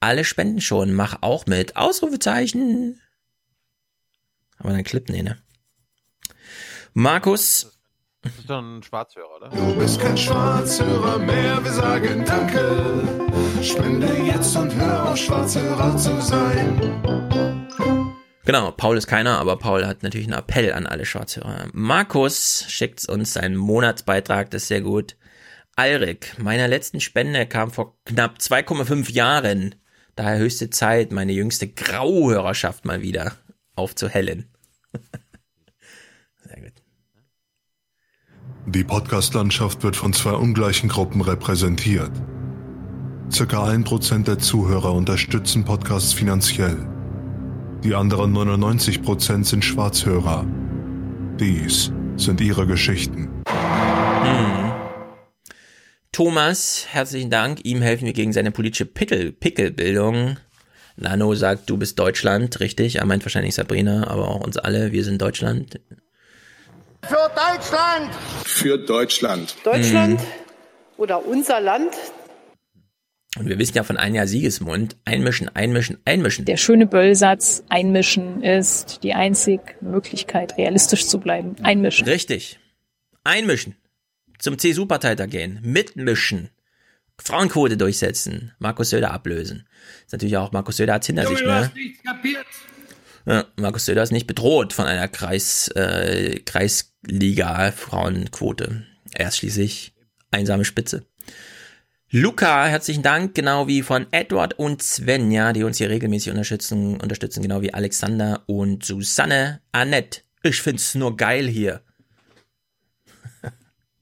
alle 0.00 0.24
spenden 0.24 0.62
schon, 0.62 0.94
mach 0.94 1.18
auch 1.20 1.44
mit. 1.44 1.76
Ausrufezeichen. 1.76 3.02
Aber 4.56 4.70
einen 4.70 4.82
Clip, 4.82 5.06
nee, 5.10 5.22
ne? 5.22 5.36
Markus, 6.94 7.78
Das 8.22 8.38
ist 8.38 8.48
doch 8.48 8.62
ein 8.62 8.82
Schwarzhörer, 8.82 9.36
oder? 9.36 9.50
Du 9.50 9.78
bist 9.78 10.00
kein 10.00 10.16
Schwarzhörer 10.16 11.18
mehr, 11.18 11.62
wir 11.62 11.72
sagen 11.72 12.24
Danke. 12.24 13.62
Spende 13.62 14.06
jetzt 14.24 14.56
und 14.56 14.74
hör 14.74 15.10
auf, 15.10 15.18
Schwarzhörer 15.18 15.94
zu 15.98 16.18
sein. 16.22 17.51
Genau, 18.44 18.72
Paul 18.72 18.96
ist 18.96 19.06
keiner, 19.06 19.38
aber 19.38 19.56
Paul 19.56 19.86
hat 19.86 20.02
natürlich 20.02 20.26
einen 20.26 20.38
Appell 20.38 20.72
an 20.72 20.86
alle 20.86 21.06
Schwarzhörer. 21.06 21.68
Markus 21.72 22.64
schickt 22.68 23.08
uns 23.08 23.34
seinen 23.34 23.56
Monatsbeitrag, 23.56 24.50
das 24.50 24.62
ist 24.62 24.68
sehr 24.68 24.80
gut. 24.80 25.16
Alrik, 25.76 26.36
meiner 26.38 26.66
letzten 26.68 27.00
Spende 27.00 27.46
kam 27.46 27.70
vor 27.70 27.96
knapp 28.04 28.38
2,5 28.38 29.12
Jahren. 29.12 29.76
Daher 30.16 30.38
höchste 30.38 30.70
Zeit, 30.70 31.12
meine 31.12 31.32
jüngste 31.32 31.68
Grauhörerschaft 31.68 32.84
mal 32.84 33.00
wieder 33.00 33.32
aufzuhellen. 33.74 34.50
Die 38.66 38.84
Podcast-Landschaft 38.84 39.82
wird 39.82 39.96
von 39.96 40.12
zwei 40.12 40.32
ungleichen 40.32 40.88
Gruppen 40.88 41.20
repräsentiert. 41.20 42.12
Circa 43.30 43.64
ein 43.64 43.82
Prozent 43.82 44.28
der 44.28 44.38
Zuhörer 44.38 44.92
unterstützen 44.92 45.64
Podcasts 45.64 46.12
finanziell. 46.12 46.91
Die 47.84 47.96
anderen 47.96 48.32
99 48.32 49.02
Prozent 49.02 49.44
sind 49.44 49.64
Schwarzhörer. 49.64 50.46
Dies 51.40 51.90
sind 52.16 52.40
ihre 52.40 52.64
Geschichten. 52.64 53.42
Hm. 53.48 54.72
Thomas, 56.12 56.86
herzlichen 56.90 57.28
Dank. 57.30 57.64
Ihm 57.64 57.82
helfen 57.82 58.06
wir 58.06 58.12
gegen 58.12 58.32
seine 58.32 58.52
politische 58.52 58.86
Pickel 58.86 59.32
Pickelbildung. 59.32 60.36
Nano 60.94 61.34
sagt, 61.34 61.68
du 61.70 61.76
bist 61.76 61.98
Deutschland, 61.98 62.60
richtig. 62.60 62.96
Er 62.96 63.04
meint 63.04 63.24
wahrscheinlich 63.24 63.56
Sabrina, 63.56 64.06
aber 64.06 64.28
auch 64.28 64.42
uns 64.42 64.58
alle. 64.58 64.92
Wir 64.92 65.02
sind 65.02 65.20
Deutschland. 65.20 65.80
Für 67.02 67.30
Deutschland! 67.34 68.14
Für 68.44 68.78
Deutschland. 68.78 69.56
Deutschland 69.64 70.20
oder 70.98 71.26
unser 71.26 71.60
Land. 71.60 71.90
Und 73.38 73.48
wir 73.48 73.58
wissen 73.58 73.74
ja 73.74 73.82
von 73.82 73.96
ein 73.96 74.14
Jahr 74.14 74.26
Siegesmund. 74.26 74.96
Einmischen, 75.06 75.48
einmischen, 75.48 75.96
einmischen. 76.04 76.44
Der 76.44 76.58
schöne 76.58 76.86
Böllsatz, 76.86 77.64
einmischen 77.70 78.42
ist 78.42 79.00
die 79.02 79.14
einzig 79.14 79.60
Möglichkeit, 79.80 80.58
realistisch 80.58 81.06
zu 81.06 81.18
bleiben. 81.18 81.56
Einmischen. 81.62 82.06
Richtig. 82.06 82.58
Einmischen. 83.24 83.76
Zum 84.38 84.58
CSU-Parteitag 84.58 85.30
gehen. 85.30 85.60
Mitmischen. 85.62 86.50
Frauenquote 87.18 87.78
durchsetzen. 87.78 88.52
Markus 88.58 88.90
Söder 88.90 89.12
ablösen. 89.12 89.66
Ist 90.04 90.12
natürlich 90.12 90.36
auch, 90.36 90.52
Markus 90.52 90.76
Söder 90.76 90.92
hat's 90.94 91.06
hinter 91.06 91.26
sich, 91.26 91.40
ne? 91.42 91.70
nichts 91.74 92.02
kapiert. 92.02 92.44
Ja, 93.24 93.46
Markus 93.56 93.86
Söder 93.86 94.02
ist 94.02 94.10
nicht 94.10 94.26
bedroht 94.26 94.72
von 94.72 94.86
einer 94.86 95.06
Kreis, 95.08 95.68
äh, 95.68 96.40
Kreisliga-Frauenquote. 96.40 98.84
Er 99.14 99.28
ist 99.28 99.36
schließlich 99.38 99.94
einsame 100.30 100.64
Spitze. 100.64 101.06
Luca, 102.14 102.66
herzlichen 102.66 103.02
Dank, 103.02 103.34
genau 103.34 103.68
wie 103.68 103.80
von 103.80 104.06
Edward 104.10 104.58
und 104.58 104.82
Svenja, 104.82 105.54
die 105.54 105.64
uns 105.64 105.78
hier 105.78 105.88
regelmäßig 105.88 106.30
unterstützen, 106.30 107.00
unterstützen, 107.00 107.40
genau 107.40 107.62
wie 107.62 107.72
Alexander 107.72 108.42
und 108.44 108.84
Susanne. 108.84 109.62
Annette, 109.72 110.20
ich 110.42 110.60
find's 110.60 110.94
nur 110.94 111.16
geil 111.16 111.48
hier. 111.48 111.80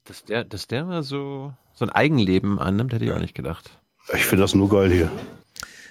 Dass 0.03 0.25
der, 0.25 0.43
dass 0.43 0.67
der 0.67 0.83
mal 0.83 1.03
so, 1.03 1.53
so 1.73 1.85
ein 1.85 1.89
Eigenleben 1.89 2.59
annimmt, 2.59 2.91
hätte 2.91 3.05
ich 3.05 3.13
auch 3.13 3.19
nicht 3.19 3.33
gedacht. 3.33 3.79
Ich 4.13 4.25
finde 4.25 4.41
das 4.41 4.55
nur 4.55 4.67
geil 4.67 4.91
hier. 4.91 5.09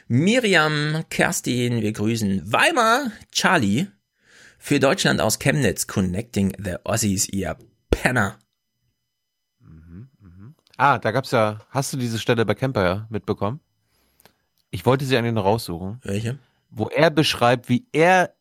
Miriam, 0.07 1.05
Kerstin, 1.09 1.81
wir 1.81 1.93
grüßen 1.93 2.53
Weimar, 2.53 3.13
Charlie, 3.33 3.87
für 4.59 4.79
Deutschland 4.79 5.23
aus 5.23 5.39
Chemnitz, 5.39 5.87
Connecting 5.87 6.53
the 6.63 6.75
Aussies, 6.85 7.31
ihr 7.31 7.57
Penner. 7.91 8.39
Ah, 10.81 10.99
da 10.99 11.11
gab's 11.11 11.31
ja, 11.31 11.59
hast 11.69 11.93
du 11.93 11.99
diese 11.99 12.19
Stelle 12.19 12.47
bei 12.47 12.55
Camper 12.55 12.83
ja 12.83 13.07
mitbekommen? 13.11 13.61
Ich 14.71 14.87
wollte 14.87 15.05
sie 15.05 15.15
eigentlich 15.15 15.35
noch 15.35 15.45
raussuchen. 15.45 16.01
Welche? 16.03 16.39
Wo 16.71 16.89
er 16.89 17.11
beschreibt, 17.11 17.69
wie 17.69 17.85
er 17.93 18.33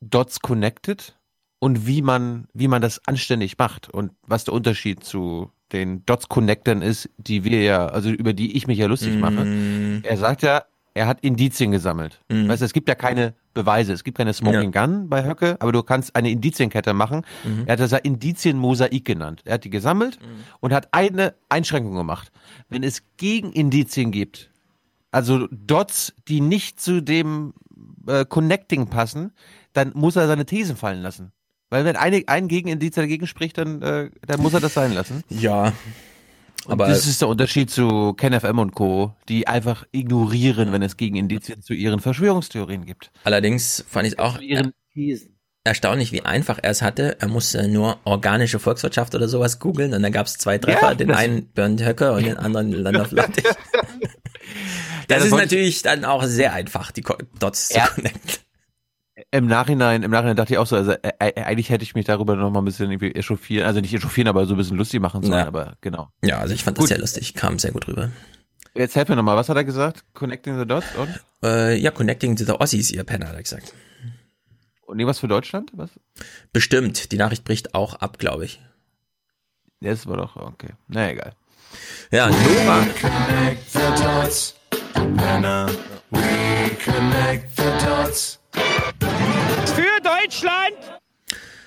Dots 0.00 0.38
connected 0.38 1.18
und 1.58 1.88
wie 1.88 2.00
man, 2.00 2.46
wie 2.54 2.68
man 2.68 2.80
das 2.80 3.04
anständig 3.08 3.58
macht 3.58 3.90
und 3.90 4.12
was 4.22 4.44
der 4.44 4.54
Unterschied 4.54 5.02
zu 5.02 5.50
den 5.72 6.06
Dots 6.06 6.28
Connectern 6.28 6.80
ist, 6.80 7.10
die 7.16 7.42
wir 7.42 7.60
ja, 7.62 7.86
also 7.86 8.10
über 8.10 8.34
die 8.34 8.56
ich 8.56 8.68
mich 8.68 8.78
ja 8.78 8.86
lustig 8.86 9.16
mache. 9.16 9.44
Mm. 9.44 10.04
Er 10.04 10.16
sagt 10.16 10.42
ja, 10.42 10.62
er 10.94 11.06
hat 11.06 11.20
Indizien 11.20 11.70
gesammelt. 11.70 12.20
Mhm. 12.28 12.48
Weißt 12.48 12.62
du, 12.62 12.66
es 12.66 12.72
gibt 12.72 12.88
ja 12.88 12.94
keine 12.94 13.34
Beweise, 13.54 13.92
es 13.92 14.04
gibt 14.04 14.16
keine 14.16 14.32
Smoking 14.32 14.72
Gun 14.72 15.08
bei 15.08 15.24
Höcke, 15.24 15.56
aber 15.60 15.72
du 15.72 15.82
kannst 15.82 16.14
eine 16.14 16.30
Indizienkette 16.30 16.94
machen. 16.94 17.22
Mhm. 17.44 17.64
Er 17.66 17.72
hat 17.72 17.80
das 17.80 17.90
ja 17.90 17.98
Indizienmosaik 17.98 19.04
genannt. 19.04 19.42
Er 19.44 19.54
hat 19.54 19.64
die 19.64 19.70
gesammelt 19.70 20.18
und 20.60 20.72
hat 20.72 20.88
eine 20.92 21.34
Einschränkung 21.48 21.94
gemacht. 21.94 22.30
Wenn 22.68 22.82
es 22.82 23.02
Gegenindizien 23.16 24.10
gibt, 24.10 24.50
also 25.10 25.48
Dots, 25.50 26.12
die 26.28 26.40
nicht 26.40 26.80
zu 26.80 27.00
dem 27.00 27.54
äh, 28.06 28.24
Connecting 28.24 28.86
passen, 28.86 29.32
dann 29.72 29.92
muss 29.94 30.16
er 30.16 30.26
seine 30.26 30.46
Thesen 30.46 30.76
fallen 30.76 31.02
lassen. 31.02 31.32
Weil 31.70 31.84
wenn 31.84 31.96
eine, 31.96 32.24
ein 32.26 32.48
Gegenindiz 32.48 32.96
dagegen 32.96 33.26
spricht, 33.26 33.58
dann, 33.58 33.80
äh, 33.82 34.10
dann 34.26 34.40
muss 34.40 34.54
er 34.54 34.60
das 34.60 34.74
sein 34.74 34.92
lassen. 34.92 35.22
Ja. 35.28 35.72
Aber 36.70 36.88
das 36.88 37.06
ist 37.06 37.20
der 37.20 37.28
Unterschied 37.28 37.70
zu 37.70 38.14
KenFM 38.14 38.58
und 38.58 38.72
Co., 38.74 39.14
die 39.28 39.46
einfach 39.48 39.84
ignorieren, 39.92 40.72
wenn 40.72 40.82
es 40.82 40.96
Gegenindizien 40.96 41.62
zu 41.62 41.74
ihren 41.74 42.00
Verschwörungstheorien 42.00 42.86
gibt. 42.86 43.10
Allerdings 43.24 43.84
fand 43.88 44.06
ich 44.08 44.18
auch 44.18 44.38
ihren 44.40 44.72
Thesen. 44.94 45.36
erstaunlich, 45.64 46.12
wie 46.12 46.22
einfach 46.22 46.58
er 46.62 46.70
es 46.70 46.82
hatte. 46.82 47.16
Er 47.20 47.28
musste 47.28 47.68
nur 47.68 47.98
organische 48.04 48.58
Volkswirtschaft 48.58 49.14
oder 49.14 49.28
sowas 49.28 49.58
googeln 49.58 49.92
und 49.94 50.02
dann 50.02 50.12
gab 50.12 50.26
es 50.26 50.38
zwei 50.38 50.58
Treffer, 50.58 50.88
Ja, 50.90 50.94
den 50.94 51.10
einen 51.10 51.46
Bernd 51.52 51.84
Höcke 51.84 52.12
und 52.12 52.24
den 52.24 52.36
anderen 52.38 52.72
Landolf 52.72 53.10
Lattig. 53.12 53.44
Das, 53.44 55.18
das 55.18 55.24
ist 55.26 55.32
natürlich 55.32 55.82
dann 55.82 56.04
auch 56.04 56.24
sehr 56.24 56.52
einfach, 56.52 56.90
die 56.92 57.04
Dots 57.38 57.68
zu 57.68 57.78
Ja. 57.78 57.86
connecten. 57.88 58.44
Im 59.30 59.46
Nachhinein, 59.46 60.02
im 60.02 60.10
Nachhinein 60.10 60.36
dachte 60.36 60.52
ich 60.54 60.58
auch 60.58 60.66
so, 60.66 60.76
also 60.76 60.92
äh, 60.92 61.10
äh, 61.18 61.42
eigentlich 61.42 61.70
hätte 61.70 61.82
ich 61.84 61.94
mich 61.94 62.06
darüber 62.06 62.36
noch 62.36 62.50
mal 62.50 62.60
ein 62.60 62.64
bisschen 62.64 62.90
irgendwie 62.90 63.12
echauffieren, 63.14 63.66
also 63.66 63.80
nicht 63.80 63.92
echauffieren, 63.94 64.28
aber 64.28 64.46
so 64.46 64.54
ein 64.54 64.56
bisschen 64.56 64.76
lustig 64.76 65.00
machen 65.00 65.22
sollen, 65.22 65.38
Ja. 65.38 65.46
aber 65.46 65.76
genau. 65.80 66.08
Ja, 66.22 66.38
also 66.38 66.54
ich 66.54 66.62
fand 66.64 66.76
das 66.78 66.82
Gut. 66.82 66.88
sehr 66.88 66.98
lustig, 66.98 67.34
kam 67.34 67.58
sehr 67.58 67.72
gut 67.72 67.86
rüber. 67.88 68.10
Jetzt 68.74 68.94
helf 68.96 69.08
mir 69.08 69.16
nochmal, 69.16 69.36
was 69.36 69.48
hat 69.48 69.56
er 69.56 69.64
gesagt? 69.64 70.04
Connecting 70.14 70.58
the 70.58 70.66
Dots 70.66 70.86
und? 70.96 71.20
Äh, 71.42 71.76
ja, 71.78 71.90
Connecting 71.90 72.36
to 72.36 72.44
the 72.44 72.52
Aussies, 72.52 72.90
ihr 72.92 73.02
Penner, 73.04 73.28
hat 73.28 73.34
er 73.34 73.42
gesagt. 73.42 73.74
Und 74.86 74.98
irgendwas 74.98 75.18
für 75.20 75.28
Deutschland? 75.28 75.70
Was? 75.74 75.90
Bestimmt. 76.52 77.12
Die 77.12 77.16
Nachricht 77.16 77.44
bricht 77.44 77.74
auch 77.74 77.94
ab, 77.94 78.18
glaube 78.18 78.44
ich. 78.44 78.60
Ja, 79.80 79.90
das 79.90 80.06
war 80.06 80.16
doch, 80.16 80.36
okay. 80.36 80.70
Na 80.88 81.10
egal. 81.10 81.32
Ja, 82.10 82.28
Nora. 82.28 82.86
Connect 83.00 83.70
the 83.72 84.02
dots. 84.02 84.54
Penner. 85.16 85.68
We 86.10 86.20
connect 86.84 87.56
the 87.56 87.86
dots. 87.86 88.38
Deutschland! 90.24 91.00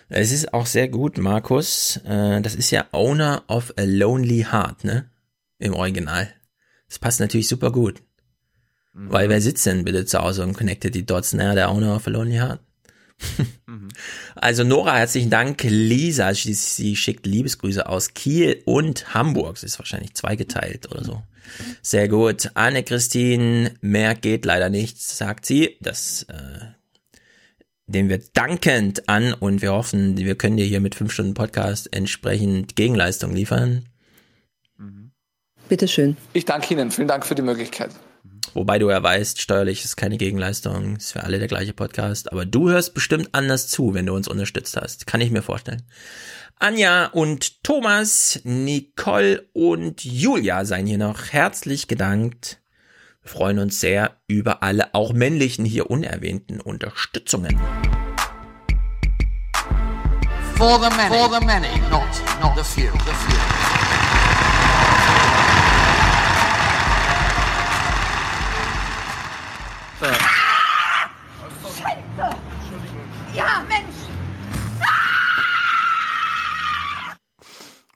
Es 0.10 0.32
ist 0.32 0.54
auch 0.54 0.66
sehr 0.66 0.88
gut, 0.88 1.18
Markus. 1.18 1.97
Äh, 2.06 2.41
Das 2.41 2.56
ist 2.56 2.72
ja 2.72 2.86
Owner 2.91 3.43
of 3.47 3.74
a 3.78 3.84
Lonely 3.84 4.45
Heart, 4.51 4.84
ne? 4.84 5.10
Im 5.60 5.74
Original. 5.74 6.30
Das 6.88 6.99
passt 6.99 7.20
natürlich 7.20 7.47
super 7.47 7.72
gut. 7.72 8.01
Weil 8.95 9.30
wer 9.30 9.41
sitzt 9.41 9.66
denn 9.66 9.86
bitte 9.86 10.06
zu 10.06 10.20
Hause 10.20 10.43
und 10.43 10.54
connectet 10.54 10.93
die 10.93 11.06
Dots? 11.06 11.34
Naja, 11.34 11.56
der 11.56 11.72
Owner 11.72 11.95
of 11.95 12.06
a 12.08 12.10
Lonely 12.12 12.38
Heart. 12.38 12.60
Also 14.36 14.64
Nora, 14.64 14.97
herzlichen 14.97 15.30
Dank. 15.30 15.64
Lisa, 15.64 16.34
sie, 16.34 16.54
sie 16.54 16.95
schickt 16.95 17.26
Liebesgrüße 17.26 17.88
aus 17.88 18.14
Kiel 18.14 18.62
und 18.66 19.14
Hamburg. 19.14 19.58
Sie 19.58 19.68
ist 19.68 19.80
wahrscheinlich 19.80 20.16
zweigeteilt 20.16 20.91
oder 20.91 21.04
so. 21.06 21.24
Sehr 21.82 22.08
gut. 22.10 22.51
Anne-Christine, 22.56 23.76
mehr 23.82 24.16
geht 24.16 24.45
leider 24.45 24.70
nicht, 24.70 25.01
sagt 25.01 25.45
sie. 25.45 25.78
Das 25.80 26.24
äh, 26.24 26.66
dem 27.88 28.09
wir 28.09 28.19
dankend 28.34 29.09
an 29.09 29.34
und 29.34 29.61
wir 29.61 29.73
hoffen, 29.73 30.17
wir 30.17 30.36
können 30.36 30.57
dir 30.57 30.65
hier 30.65 30.79
mit 30.79 30.95
5 30.95 31.11
Stunden 31.11 31.34
Podcast 31.34 31.93
entsprechend 31.93 32.75
Gegenleistung 32.75 33.34
liefern. 33.34 33.86
Bitteschön. 35.69 36.17
Ich 36.34 36.45
danke 36.45 36.73
Ihnen. 36.73 36.91
Vielen 36.91 37.07
Dank 37.07 37.25
für 37.25 37.36
die 37.36 37.41
Möglichkeit. 37.41 37.91
Wobei 38.53 38.77
du 38.77 38.89
ja 38.89 39.01
weißt, 39.01 39.41
steuerlich 39.41 39.84
ist 39.84 39.95
keine 39.95 40.17
Gegenleistung, 40.17 40.97
ist 40.97 41.13
für 41.13 41.23
alle 41.23 41.39
der 41.39 41.47
gleiche 41.47 41.73
Podcast. 41.73 42.31
Aber 42.31 42.45
du 42.45 42.69
hörst 42.69 42.93
bestimmt 42.93 43.29
anders 43.31 43.67
zu, 43.67 43.93
wenn 43.93 44.05
du 44.05 44.13
uns 44.13 44.27
unterstützt 44.27 44.77
hast. 44.77 45.07
Kann 45.07 45.21
ich 45.21 45.31
mir 45.31 45.41
vorstellen. 45.41 45.81
Anja 46.59 47.07
und 47.07 47.63
Thomas, 47.63 48.39
Nicole 48.43 49.47
und 49.53 50.03
Julia 50.05 50.65
seien 50.65 50.86
hier 50.86 50.99
noch 50.99 51.29
herzlich 51.31 51.88
gedankt. 51.88 52.59
Wir 53.24 53.32
freuen 53.32 53.59
uns 53.59 53.80
sehr 53.80 54.17
über 54.28 54.63
alle, 54.63 54.93
auch 54.93 55.13
männlichen 55.13 55.63
hier 55.63 55.89
unerwähnten 55.89 56.59
Unterstützungen. 56.59 57.57
For 60.55 60.78
the 60.78 60.89
many, 60.95 61.15
for 61.15 61.30
the 61.30 61.45
many, 61.45 61.80
not, 61.89 62.03
not 62.41 62.57
the 62.57 62.63
few. 62.63 62.91
The 62.91 63.13
few. 63.13 63.39
Scheiße! 71.78 72.36
Ja, 73.34 73.63
Mensch! 73.69 73.95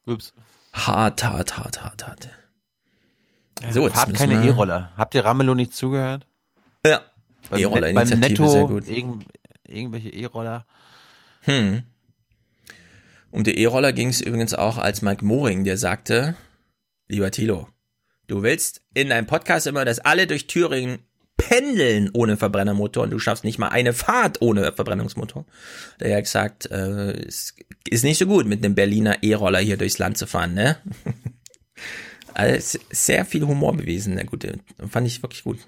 Ups. 0.05 0.33
Hart, 0.73 1.21
hart, 1.21 1.57
hart, 1.57 1.83
hart, 1.83 2.07
hart. 2.07 2.29
So, 3.71 3.85
jetzt 3.85 3.95
Fahrt 3.95 4.09
müssen 4.09 4.29
keine 4.29 4.41
wir- 4.43 4.49
E-Roller. 4.49 4.91
Habt 4.97 5.15
ihr 5.15 5.25
Ramelow 5.25 5.55
nicht 5.55 5.73
zugehört? 5.73 6.25
Ja. 6.85 7.01
Beim, 7.49 7.59
E-Roller-Initiative, 7.61 8.19
beim 8.19 8.29
Netto 8.31 8.47
sehr 8.49 8.63
gut. 8.65 8.87
Irgend, 8.87 9.25
irgendwelche 9.67 10.09
E-Roller. 10.09 10.65
Hm. 11.41 11.83
Um 13.31 13.43
die 13.43 13.57
E-Roller 13.57 13.93
ging 13.93 14.09
es 14.09 14.21
übrigens 14.21 14.53
auch 14.53 14.77
als 14.77 15.01
Mike 15.01 15.23
Moring, 15.23 15.63
der 15.63 15.77
sagte, 15.77 16.35
lieber 17.07 17.31
Thilo, 17.31 17.67
du 18.27 18.41
willst 18.43 18.81
in 18.93 19.09
deinem 19.09 19.27
Podcast 19.27 19.67
immer, 19.67 19.85
dass 19.85 19.99
alle 19.99 20.27
durch 20.27 20.47
Thüringen 20.47 20.99
pendeln 21.37 22.09
ohne 22.13 22.35
Verbrennermotor 22.35 23.03
und 23.03 23.11
du 23.11 23.19
schaffst 23.19 23.43
nicht 23.43 23.59
mal 23.59 23.69
eine 23.69 23.93
Fahrt 23.93 24.41
ohne 24.41 24.71
Verbrennungsmotor. 24.73 25.45
Der 25.99 26.17
hat 26.17 26.23
gesagt, 26.23 26.65
äh, 26.71 27.11
es 27.27 27.53
ist 27.89 28.03
nicht 28.03 28.17
so 28.17 28.25
gut, 28.25 28.45
mit 28.47 28.63
einem 28.65 28.75
Berliner 28.75 29.21
E-Roller 29.23 29.59
hier 29.59 29.77
durchs 29.77 29.99
Land 29.99 30.17
zu 30.17 30.25
fahren, 30.27 30.53
ne? 30.53 30.77
also, 32.37 32.77
sehr 32.91 33.25
viel 33.25 33.45
Humor 33.45 33.73
bewiesen, 33.75 34.15
der 34.15 34.25
Gute. 34.25 34.59
Fand 34.89 35.07
ich 35.07 35.21
wirklich 35.21 35.43
gut. 35.43 35.59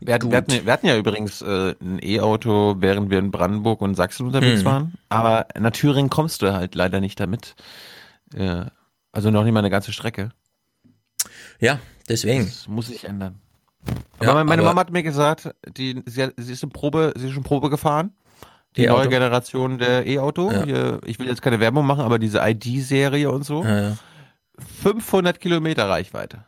Wir 0.00 0.14
hatten, 0.14 0.30
wir, 0.30 0.36
hatten, 0.38 0.64
wir 0.66 0.72
hatten 0.72 0.86
ja 0.86 0.96
übrigens 0.96 1.42
äh, 1.42 1.74
ein 1.80 1.98
E-Auto, 2.00 2.76
während 2.78 3.10
wir 3.10 3.18
in 3.18 3.30
Brandenburg 3.32 3.80
und 3.80 3.94
Sachsen 3.96 4.26
unterwegs 4.26 4.60
Hm. 4.60 4.64
waren. 4.66 4.94
Aber 5.08 5.46
nach 5.58 5.72
Thüringen 5.72 6.08
kommst 6.10 6.42
du 6.42 6.52
halt 6.52 6.74
leider 6.76 7.00
nicht 7.00 7.18
damit. 7.18 7.56
Äh, 8.34 8.66
also 9.10 9.30
noch 9.30 9.42
nicht 9.42 9.52
mal 9.52 9.58
eine 9.60 9.70
ganze 9.70 9.92
Strecke. 9.92 10.30
Ja, 11.58 11.80
deswegen. 12.08 12.46
Das 12.46 12.68
muss 12.68 12.86
sich 12.86 13.04
ändern. 13.04 13.40
Aber 14.18 14.26
Ja, 14.26 14.34
meine 14.44 14.62
aber- 14.62 14.70
Mama 14.70 14.80
hat 14.82 14.92
mir 14.92 15.02
gesagt, 15.02 15.50
die, 15.76 16.02
sie, 16.06 16.28
sie 16.36 16.52
ist 16.52 16.62
eine 16.62 16.70
Probe, 16.70 17.12
sie 17.16 17.26
ist 17.28 17.32
schon 17.34 17.42
Probe 17.42 17.70
gefahren. 17.70 18.12
Die 18.76 18.82
E-Auto? 18.84 18.98
neue 19.00 19.08
Generation 19.08 19.78
der 19.78 20.06
E-Auto. 20.06 20.52
Ja. 20.52 20.98
Ich 21.04 21.18
will 21.18 21.26
jetzt 21.26 21.42
keine 21.42 21.58
Werbung 21.58 21.86
machen, 21.86 22.02
aber 22.02 22.18
diese 22.20 22.38
ID-Serie 22.40 23.30
und 23.30 23.44
so. 23.44 23.64
Ja. 23.64 23.96
500 24.82 25.40
Kilometer 25.40 25.88
Reichweite. 25.88 26.44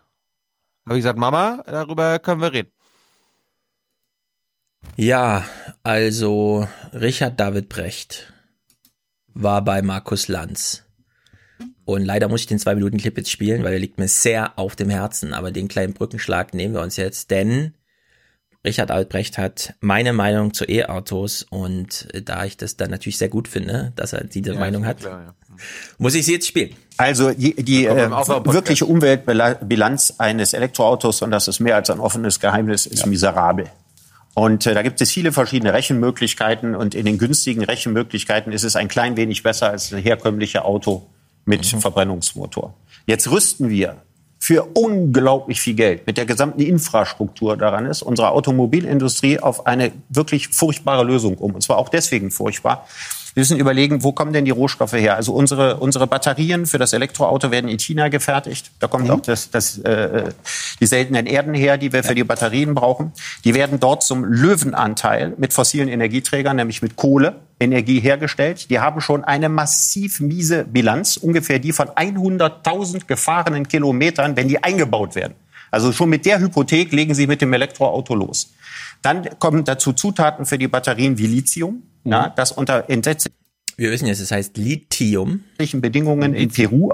Habe 0.86 0.98
ich 0.98 1.02
gesagt, 1.02 1.18
Mama, 1.18 1.62
darüber 1.66 2.18
können 2.18 2.40
wir 2.40 2.52
reden. 2.52 2.72
Ja, 4.96 5.44
also 5.82 6.66
Richard 6.92 7.38
David 7.38 7.68
Brecht 7.68 8.32
war 9.28 9.62
bei 9.62 9.82
Markus 9.82 10.28
Lanz. 10.28 10.84
Und 11.84 12.04
leider 12.04 12.28
muss 12.28 12.42
ich 12.42 12.46
den 12.46 12.58
zwei 12.58 12.74
Minuten 12.74 12.98
Clip 12.98 13.16
jetzt 13.16 13.30
spielen, 13.30 13.64
weil 13.64 13.72
er 13.72 13.78
liegt 13.78 13.98
mir 13.98 14.08
sehr 14.08 14.58
auf 14.58 14.76
dem 14.76 14.90
Herzen. 14.90 15.34
Aber 15.34 15.50
den 15.50 15.68
kleinen 15.68 15.92
Brückenschlag 15.92 16.54
nehmen 16.54 16.74
wir 16.74 16.82
uns 16.82 16.96
jetzt, 16.96 17.30
denn 17.30 17.74
Richard 18.64 18.90
David 18.90 19.08
Brecht 19.08 19.38
hat 19.38 19.74
meine 19.80 20.12
Meinung 20.12 20.52
zu 20.52 20.64
E-Autos 20.68 21.46
und 21.48 22.08
äh, 22.12 22.22
da 22.22 22.44
ich 22.44 22.56
das 22.56 22.76
dann 22.76 22.90
natürlich 22.90 23.16
sehr 23.16 23.30
gut 23.30 23.48
finde, 23.48 23.92
dass 23.96 24.12
er 24.12 24.24
diese 24.24 24.54
Meinung 24.54 24.84
hat, 24.84 24.98
muss 25.98 26.14
ich 26.14 26.26
sie 26.26 26.34
jetzt 26.34 26.46
spielen. 26.46 26.76
Also 26.98 27.30
die, 27.30 27.54
die 27.54 27.86
äh, 27.86 28.10
wirkliche 28.10 28.84
Umweltbilanz 28.84 30.14
eines 30.18 30.52
Elektroautos, 30.52 31.22
und 31.22 31.30
das 31.30 31.48
ist 31.48 31.60
mehr 31.60 31.76
als 31.76 31.88
ein 31.88 32.00
offenes 32.00 32.38
Geheimnis, 32.38 32.84
ist 32.86 33.06
miserabel. 33.06 33.66
Und 34.34 34.66
äh, 34.66 34.74
da 34.74 34.82
gibt 34.82 35.00
es 35.00 35.10
viele 35.10 35.32
verschiedene 35.32 35.72
Rechenmöglichkeiten 35.72 36.74
und 36.74 36.94
in 36.94 37.06
den 37.06 37.18
günstigen 37.18 37.64
Rechenmöglichkeiten 37.64 38.52
ist 38.52 38.64
es 38.64 38.76
ein 38.76 38.88
klein 38.88 39.16
wenig 39.16 39.42
besser 39.42 39.70
als 39.70 39.92
ein 39.92 40.02
herkömmliches 40.02 40.60
Auto 40.62 41.06
mit 41.46 41.64
Verbrennungsmotor. 41.66 42.74
Jetzt 43.06 43.30
rüsten 43.30 43.70
wir 43.70 43.96
für 44.42 44.68
unglaublich 44.74 45.60
viel 45.60 45.74
Geld 45.74 46.06
mit 46.06 46.16
der 46.16 46.24
gesamten 46.24 46.62
Infrastruktur 46.62 47.58
daran 47.58 47.84
ist, 47.84 48.00
unsere 48.00 48.30
Automobilindustrie 48.30 49.38
auf 49.38 49.66
eine 49.66 49.92
wirklich 50.08 50.48
furchtbare 50.48 51.04
Lösung 51.04 51.36
um. 51.36 51.54
Und 51.54 51.60
zwar 51.60 51.76
auch 51.76 51.90
deswegen 51.90 52.30
furchtbar. 52.30 52.86
Wir 53.34 53.42
müssen 53.42 53.58
überlegen, 53.58 54.02
wo 54.02 54.12
kommen 54.12 54.32
denn 54.32 54.44
die 54.44 54.50
Rohstoffe 54.50 54.94
her? 54.94 55.14
Also 55.14 55.32
unsere, 55.32 55.76
unsere 55.76 56.06
Batterien 56.08 56.66
für 56.66 56.78
das 56.78 56.92
Elektroauto 56.92 57.50
werden 57.50 57.68
in 57.68 57.78
China 57.78 58.08
gefertigt. 58.08 58.72
Da 58.80 58.88
kommt 58.88 59.08
auch 59.08 59.20
das, 59.20 59.50
das, 59.50 59.78
äh, 59.78 60.32
die 60.80 60.86
seltenen 60.86 61.26
Erden 61.26 61.54
her, 61.54 61.78
die 61.78 61.92
wir 61.92 62.02
für 62.02 62.16
die 62.16 62.24
Batterien 62.24 62.74
brauchen. 62.74 63.12
Die 63.44 63.54
werden 63.54 63.78
dort 63.78 64.02
zum 64.02 64.24
Löwenanteil 64.24 65.34
mit 65.38 65.52
fossilen 65.52 65.88
Energieträgern, 65.88 66.56
nämlich 66.56 66.82
mit 66.82 66.96
Kohle, 66.96 67.36
Energie 67.60 68.00
hergestellt. 68.00 68.68
Die 68.70 68.80
haben 68.80 69.00
schon 69.00 69.22
eine 69.22 69.48
massiv 69.48 70.20
miese 70.20 70.64
Bilanz, 70.64 71.16
ungefähr 71.16 71.60
die 71.60 71.72
von 71.72 71.88
100.000 71.88 73.06
gefahrenen 73.06 73.68
Kilometern, 73.68 74.34
wenn 74.36 74.48
die 74.48 74.62
eingebaut 74.62 75.14
werden. 75.14 75.34
Also 75.70 75.92
schon 75.92 76.08
mit 76.08 76.26
der 76.26 76.40
Hypothek 76.40 76.90
legen 76.90 77.14
sie 77.14 77.28
mit 77.28 77.40
dem 77.40 77.52
Elektroauto 77.52 78.14
los. 78.14 78.52
Dann 79.02 79.38
kommen 79.38 79.64
dazu 79.64 79.92
Zutaten 79.92 80.46
für 80.46 80.58
die 80.58 80.68
Batterien 80.68 81.16
wie 81.16 81.26
Lithium, 81.26 81.84
ja, 82.04 82.28
das 82.30 82.52
unter 82.52 82.88
entsetzlichen 82.88 83.36
Wir 83.76 83.90
wissen 83.90 84.06
jetzt, 84.06 84.20
es 84.20 84.30
heißt 84.30 84.56
Lithium. 84.56 85.44
Bedingungen 85.74 86.34
in 86.34 86.50
Peru. 86.50 86.92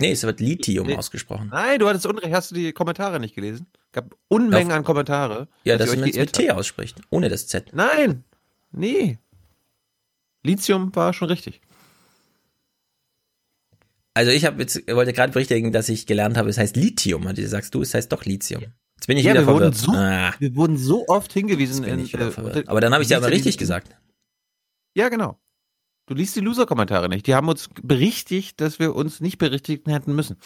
Nee, 0.00 0.12
es 0.12 0.22
wird 0.22 0.40
Lithium 0.40 0.88
ausgesprochen. 0.96 1.48
Nein, 1.50 1.80
du 1.80 1.88
hattest 1.88 2.06
Unrecht. 2.06 2.32
Hast 2.32 2.52
du 2.52 2.54
die 2.54 2.72
Kommentare 2.72 3.18
nicht 3.18 3.34
gelesen? 3.34 3.66
gab 3.92 4.14
Unmengen 4.28 4.72
an 4.72 4.84
Kommentare. 4.84 5.48
Ja, 5.64 5.76
dass 5.76 5.88
dass 5.88 5.96
ihr 5.96 6.00
man 6.00 6.10
es 6.10 6.16
mit 6.16 6.32
T 6.32 6.50
ausspricht, 6.50 7.00
ohne 7.10 7.28
das 7.28 7.46
Z. 7.48 7.72
Nein, 7.72 8.24
nee. 8.70 9.18
Lithium 10.44 10.94
war 10.94 11.12
schon 11.12 11.28
richtig. 11.28 11.60
Also 14.14 14.30
ich 14.30 14.44
habe 14.44 14.60
jetzt 14.62 14.76
wollte 14.88 15.12
gerade 15.12 15.32
berichtigen, 15.32 15.72
dass 15.72 15.88
ich 15.88 16.06
gelernt 16.06 16.36
habe, 16.36 16.48
es 16.48 16.58
heißt 16.58 16.76
Lithium. 16.76 17.26
Und 17.26 17.38
du 17.38 17.48
sagst 17.48 17.74
du, 17.74 17.82
es 17.82 17.94
heißt 17.94 18.10
doch 18.12 18.24
Lithium. 18.24 18.62
Jetzt 18.96 19.06
bin 19.06 19.16
ich 19.16 19.24
ja, 19.24 19.32
wieder 19.32 19.46
wir 19.46 19.54
wurden, 19.54 19.72
verwirrt. 19.72 19.76
so, 19.76 19.92
Ah, 19.92 20.34
wir 20.38 20.56
wurden 20.56 20.76
so 20.76 21.06
oft 21.06 21.32
hingewiesen. 21.32 21.84
bin 21.84 21.94
in, 21.94 22.04
ich 22.04 22.12
wieder 22.12 22.28
äh, 22.56 22.64
Aber 22.66 22.80
dann 22.80 22.92
habe 22.92 23.02
ich 23.02 23.10
ja 23.10 23.18
du 23.18 23.26
aber 23.26 23.32
richtig 23.32 23.58
gesagt. 23.58 23.94
Ja, 24.98 25.08
genau. 25.08 25.38
Du 26.06 26.14
liest 26.14 26.34
die 26.36 26.40
Loser-Kommentare 26.40 27.08
nicht. 27.08 27.26
Die 27.26 27.34
haben 27.34 27.48
uns 27.48 27.68
berichtigt, 27.82 28.60
dass 28.60 28.78
wir 28.78 28.96
uns 28.96 29.20
nicht 29.20 29.38
berichtigen 29.38 29.90
hätten 29.92 30.14
müssen. 30.14 30.36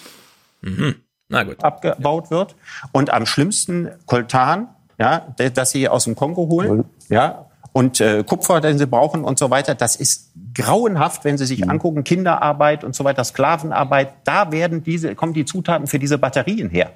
Mhm. 0.61 0.97
Na 1.29 1.45
gut. 1.45 1.65
abgebaut 1.65 2.31
wird. 2.31 2.55
Und 2.93 3.11
am 3.11 3.25
schlimmsten 3.25 3.89
Koltan, 4.07 4.69
ja, 4.99 5.21
d- 5.39 5.49
das 5.51 5.71
sie 5.71 5.89
aus 5.89 6.05
dem 6.05 6.15
Kongo 6.17 6.49
holen, 6.49 6.85
ja, 7.09 7.47
und 7.73 8.01
äh, 8.03 8.23
Kupfer, 8.25 8.61
den 8.61 8.77
sie 8.77 8.87
brauchen 8.87 9.25
und 9.25 9.39
so 9.39 9.49
weiter. 9.49 9.75
Das 9.75 9.97
ist 9.97 10.33
grauenhaft, 10.53 11.25
wenn 11.25 11.39
Sie 11.39 11.47
sich 11.47 11.71
angucken, 11.71 12.05
Kinderarbeit 12.05 12.85
und 12.85 12.95
so 12.95 13.05
weiter, 13.05 13.25
Sklavenarbeit. 13.25 14.13
Da 14.25 14.53
werden 14.53 14.83
diese, 14.83 15.15
kommen 15.15 15.33
die 15.33 15.47
Zutaten 15.47 15.87
für 15.87 15.99
diese 15.99 16.19
Batterien 16.19 16.69
her. 16.69 16.93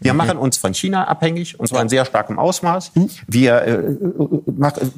Wir 0.00 0.12
mhm. 0.12 0.18
machen 0.18 0.38
uns 0.38 0.56
von 0.56 0.74
China 0.74 1.08
abhängig, 1.08 1.58
und 1.58 1.68
zwar 1.68 1.82
in 1.82 1.88
sehr 1.88 2.04
starkem 2.04 2.38
Ausmaß. 2.38 2.92
Mhm. 2.94 3.10
Wir 3.26 3.62
äh, 3.62 3.96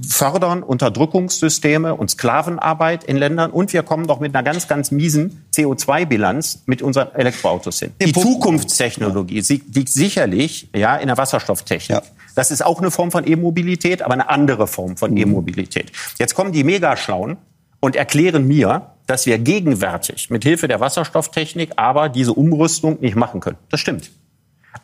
fördern 0.08 0.62
Unterdrückungssysteme 0.62 1.94
und 1.94 2.10
Sklavenarbeit 2.10 3.04
in 3.04 3.16
Ländern 3.16 3.50
und 3.50 3.72
wir 3.72 3.82
kommen 3.82 4.06
doch 4.06 4.20
mit 4.20 4.34
einer 4.34 4.42
ganz, 4.42 4.68
ganz 4.68 4.90
miesen 4.90 5.44
CO2-Bilanz 5.54 6.62
mit 6.66 6.82
unseren 6.82 7.14
Elektroautos 7.14 7.78
hin. 7.80 7.92
Die 8.00 8.12
Zukunftstechnologie 8.12 9.40
liegt 9.40 9.88
sicherlich 9.88 10.68
ja, 10.74 10.96
in 10.96 11.08
der 11.08 11.16
Wasserstofftechnik. 11.16 11.98
Ja. 11.98 12.02
Das 12.34 12.50
ist 12.50 12.64
auch 12.64 12.80
eine 12.80 12.90
Form 12.90 13.10
von 13.10 13.26
E-Mobilität, 13.26 14.02
aber 14.02 14.14
eine 14.14 14.28
andere 14.28 14.66
Form 14.66 14.96
von 14.96 15.10
mhm. 15.10 15.16
E-Mobilität. 15.16 15.92
Jetzt 16.18 16.34
kommen 16.34 16.52
die 16.52 16.64
Megaschlauen 16.64 17.36
und 17.80 17.96
erklären 17.96 18.46
mir, 18.46 18.92
dass 19.06 19.26
wir 19.26 19.38
gegenwärtig 19.38 20.30
mit 20.30 20.44
Hilfe 20.44 20.68
der 20.68 20.80
Wasserstofftechnik 20.80 21.72
aber 21.76 22.08
diese 22.08 22.32
Umrüstung 22.34 23.00
nicht 23.00 23.16
machen 23.16 23.40
können. 23.40 23.56
Das 23.70 23.80
stimmt. 23.80 24.10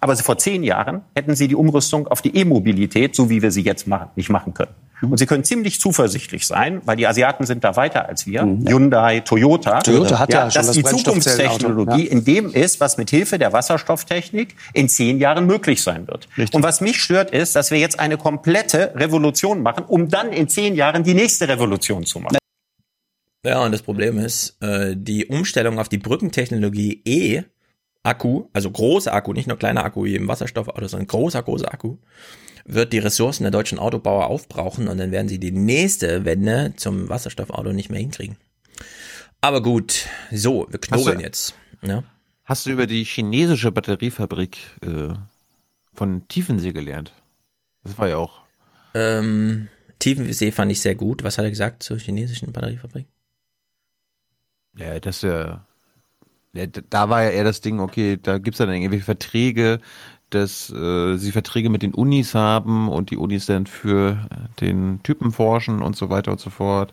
Aber 0.01 0.17
vor 0.17 0.39
zehn 0.39 0.63
Jahren 0.63 1.03
hätten 1.15 1.35
sie 1.35 1.49
die 1.49 1.55
Umrüstung 1.55 2.09
auf 2.09 2.23
die 2.23 2.37
E-Mobilität, 2.37 3.15
so 3.15 3.31
wie 3.31 3.43
wir 3.43 3.51
sie 3.51 3.63
jetzt 3.63 3.87
machen, 3.87 4.11
nicht 4.17 4.31
machen 4.31 4.55
können. 4.55 4.75
Und 5.11 5.19
Sie 5.19 5.27
können 5.27 5.45
ziemlich 5.45 5.81
zuversichtlich 5.81 6.47
sein, 6.47 6.81
weil 6.85 6.97
die 6.97 7.07
Asiaten 7.07 7.45
sind 7.47 7.65
da 7.65 7.77
weiter 7.77 8.09
als 8.09 8.27
wir. 8.27 8.45
Mhm. 8.45 8.69
Hyundai, 8.69 9.21
Toyota. 9.21 9.81
Toyota 9.81 10.19
hat 10.19 10.33
ja, 10.33 10.45
ja 10.45 10.51
schon 10.51 10.61
dass 10.61 10.67
das 10.69 10.77
die 10.77 10.85
Zukunftstechnologie 10.85 12.07
ja. 12.07 12.11
in 12.11 12.25
dem 12.25 12.53
ist, 12.53 12.81
was 12.81 12.97
mit 12.97 13.11
Hilfe 13.11 13.39
der 13.39 13.53
Wasserstofftechnik 13.53 14.55
in 14.73 14.89
zehn 14.89 15.19
Jahren 15.19 15.47
möglich 15.47 15.83
sein 15.83 16.07
wird. 16.07 16.29
Richtig. 16.39 16.55
Und 16.55 16.63
was 16.63 16.81
mich 16.81 17.03
stört, 17.03 17.31
ist, 17.31 17.57
dass 17.57 17.71
wir 17.71 17.79
jetzt 17.79 17.99
eine 18.01 18.17
komplette 18.17 18.93
Revolution 18.95 19.63
machen, 19.63 19.85
um 19.87 20.09
dann 20.09 20.33
in 20.33 20.49
zehn 20.49 20.75
Jahren 20.75 21.05
die 21.05 21.15
nächste 21.15 21.49
Revolution 21.49 22.05
zu 22.05 22.21
machen. 22.21 22.39
Ja, 23.45 23.63
und 23.63 23.73
das 23.73 23.83
Problem 23.83 24.19
ist, 24.19 24.57
äh, 24.63 24.95
die 24.97 25.27
Umstellung 25.27 25.79
auf 25.79 25.91
die 25.91 25.99
Brückentechnologie 25.99 27.03
E, 27.05 27.43
Akku, 28.05 28.45
also 28.53 28.71
großer 28.71 29.13
Akku, 29.13 29.33
nicht 29.33 29.49
nur 29.49 29.59
kleiner 29.59 29.85
Akku 29.85 30.05
wie 30.05 30.15
im 30.15 30.29
Wasserstoffauto, 30.29 30.87
sondern 30.87 31.09
großer, 31.09 31.43
großer 31.43 31.73
Akku, 31.73 31.97
wird 32.65 32.93
die 32.93 32.99
Ressourcen 32.99 33.45
der 33.45 33.51
deutschen 33.51 33.79
Autobauer 33.79 34.27
aufbrauchen 34.27 34.89
und 34.89 34.99
dann 34.99 35.11
werden 35.11 35.29
sie 35.29 35.41
die 35.41 35.53
nächste 35.53 36.25
Wende 36.25 36.75
zum 36.77 37.09
Wasserstoffauto 37.09 37.73
nicht 37.73 37.91
mehr 37.91 38.01
hinkriegen. 38.01 38.37
Aber 39.41 39.63
gut, 39.63 40.07
so, 40.31 40.67
wir 40.71 40.79
knobeln 40.79 41.21
jetzt. 41.21 41.55
Ja? 41.83 42.05
Hast 42.45 42.67
du 42.67 42.71
über 42.71 42.87
die 42.87 43.05
chinesische 43.05 43.73
Batteriefabrik 43.73 44.59
äh, 44.83 45.15
von 45.95 46.29
Tiefensee 46.29 46.73
gelernt? 46.73 47.13
Das 47.83 47.99
war 47.99 48.09
ja 48.09 48.19
auch. 48.19 48.43
Ähm, 48.95 49.69
Tiefensee 49.99 50.53
fand 50.53 50.73
ich 50.73 50.81
sehr 50.81 50.95
gut. 50.95 51.25
Was 51.25 51.39
hat 51.39 51.45
er 51.45 51.51
gesagt 51.51 51.83
zur 51.83 51.99
chinesischen 51.99 52.53
Batteriefabrik? 52.53 53.07
Ja, 54.77 54.99
das 55.01 55.23
ja, 55.23 55.47
ja, 55.47 55.67
da 56.91 57.09
war 57.11 57.23
ja 57.25 57.31
eher 57.31 57.45
das 57.45 57.61
Ding, 57.61 57.81
okay, 57.81 58.19
da 58.23 58.39
gibt's 58.39 58.59
dann 58.59 58.71
irgendwelche 58.71 59.05
Verträge, 59.05 59.81
dass 60.31 60.71
äh, 60.71 61.17
sie 61.17 61.33
Verträge 61.33 61.71
mit 61.71 61.83
den 61.83 61.95
Unis 61.95 62.35
haben 62.35 62.89
und 62.89 63.11
die 63.11 63.17
Unis 63.17 63.47
dann 63.47 63.67
für 63.67 64.27
den 64.61 65.03
Typen 65.03 65.33
forschen 65.33 65.83
und 65.83 65.97
so 65.97 66.11
weiter 66.11 66.33
und 66.33 66.41
so 66.41 66.51
fort. 66.51 66.93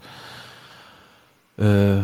Äh, 1.57 2.01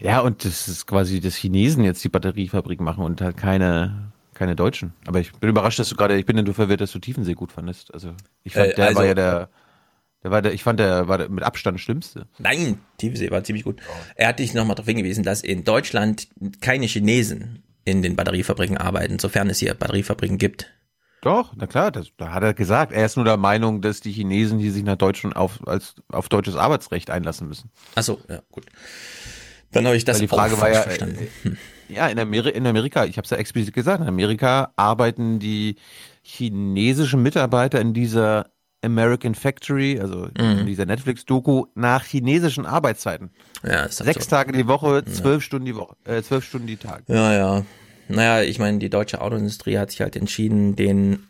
ja, 0.00 0.20
und 0.20 0.44
das 0.44 0.68
ist 0.68 0.86
quasi, 0.86 1.20
dass 1.20 1.34
Chinesen 1.34 1.84
jetzt 1.84 2.02
die 2.02 2.08
Batteriefabrik 2.08 2.80
machen 2.80 3.04
und 3.04 3.20
halt 3.20 3.36
keine, 3.36 4.12
keine 4.34 4.56
Deutschen. 4.56 4.94
Aber 5.06 5.20
ich 5.20 5.32
bin 5.32 5.50
überrascht, 5.50 5.78
dass 5.78 5.90
du 5.90 5.96
gerade, 5.96 6.16
ich 6.16 6.26
bin 6.26 6.42
nur 6.42 6.54
verwirrt, 6.54 6.80
dass 6.80 6.92
du 6.92 6.98
Tiefensee 6.98 7.34
gut 7.34 7.52
fandest. 7.52 7.92
Also 7.92 8.14
ich 8.42 8.54
fand, 8.54 8.68
äh, 8.68 8.74
der 8.74 8.86
also, 8.86 8.98
war 8.98 9.06
ja 9.06 9.14
der 9.14 9.48
der 10.22 10.30
war 10.30 10.42
der, 10.42 10.52
ich 10.52 10.62
fand, 10.62 10.80
der 10.80 11.08
war 11.08 11.18
der 11.18 11.28
mit 11.28 11.44
Abstand 11.44 11.80
schlimmste. 11.80 12.26
Nein, 12.38 12.80
Tiefsee 12.98 13.30
war 13.30 13.42
ziemlich 13.42 13.64
gut. 13.64 13.80
Er 14.16 14.28
hat 14.28 14.38
dich 14.38 14.52
nochmal 14.54 14.76
darauf 14.76 14.86
hingewiesen, 14.88 15.24
dass 15.24 15.42
in 15.42 15.64
Deutschland 15.64 16.28
keine 16.60 16.86
Chinesen 16.86 17.62
in 17.84 18.02
den 18.02 18.16
Batteriefabriken 18.16 18.76
arbeiten, 18.76 19.18
sofern 19.18 19.48
es 19.48 19.58
hier 19.58 19.74
Batteriefabriken 19.74 20.38
gibt. 20.38 20.70
Doch, 21.22 21.52
na 21.54 21.66
klar, 21.66 21.90
das, 21.90 22.08
da 22.16 22.32
hat 22.32 22.42
er 22.42 22.54
gesagt. 22.54 22.92
Er 22.92 23.04
ist 23.04 23.16
nur 23.16 23.24
der 23.24 23.36
Meinung, 23.36 23.82
dass 23.82 24.00
die 24.00 24.12
Chinesen 24.12 24.58
hier 24.58 24.72
sich 24.72 24.84
nach 24.84 24.96
Deutschland 24.96 25.36
auf, 25.36 25.66
als, 25.66 25.94
auf 26.08 26.28
deutsches 26.28 26.56
Arbeitsrecht 26.56 27.10
einlassen 27.10 27.48
müssen. 27.48 27.70
Ach 27.94 28.02
so, 28.02 28.20
ja, 28.28 28.40
gut. 28.50 28.64
Dann 29.72 29.86
habe 29.86 29.96
ich 29.96 30.04
das 30.04 30.16
Weil 30.16 30.22
die 30.22 30.28
Frage 30.28 30.60
war 30.60 30.72
ja, 30.72 30.82
verstanden. 30.82 31.28
Äh, 31.44 31.94
ja, 31.94 32.08
in, 32.08 32.18
Ameri 32.18 32.50
in 32.50 32.66
Amerika, 32.66 33.04
ich 33.04 33.16
habe 33.18 33.24
es 33.24 33.30
ja 33.30 33.36
explizit 33.36 33.74
gesagt, 33.74 34.00
in 34.00 34.08
Amerika 34.08 34.72
arbeiten 34.76 35.38
die 35.38 35.76
chinesischen 36.22 37.22
Mitarbeiter 37.22 37.80
in 37.80 37.92
dieser 37.92 38.50
American 38.82 39.34
Factory, 39.34 39.98
also 40.00 40.28
mhm. 40.38 40.66
dieser 40.66 40.86
Netflix-Doku, 40.86 41.66
nach 41.74 42.04
chinesischen 42.04 42.66
Arbeitszeiten. 42.66 43.30
Ja, 43.62 43.84
ist 43.84 43.98
Sechs 43.98 44.24
so. 44.24 44.30
Tage 44.30 44.52
die 44.52 44.66
Woche, 44.66 45.04
zwölf 45.04 45.42
ja. 45.42 45.46
Stunden 45.46 45.66
die 45.66 45.76
Woche, 45.76 45.96
äh, 46.04 46.22
zwölf 46.22 46.44
Stunden 46.44 46.66
die 46.66 46.76
Tag. 46.76 47.02
Ja, 47.06 47.32
ja. 47.32 47.64
Naja, 48.08 48.42
ich 48.42 48.58
meine, 48.58 48.78
die 48.78 48.90
deutsche 48.90 49.20
Autoindustrie 49.20 49.78
hat 49.78 49.90
sich 49.90 50.00
halt 50.00 50.16
entschieden, 50.16 50.74
den, 50.74 51.28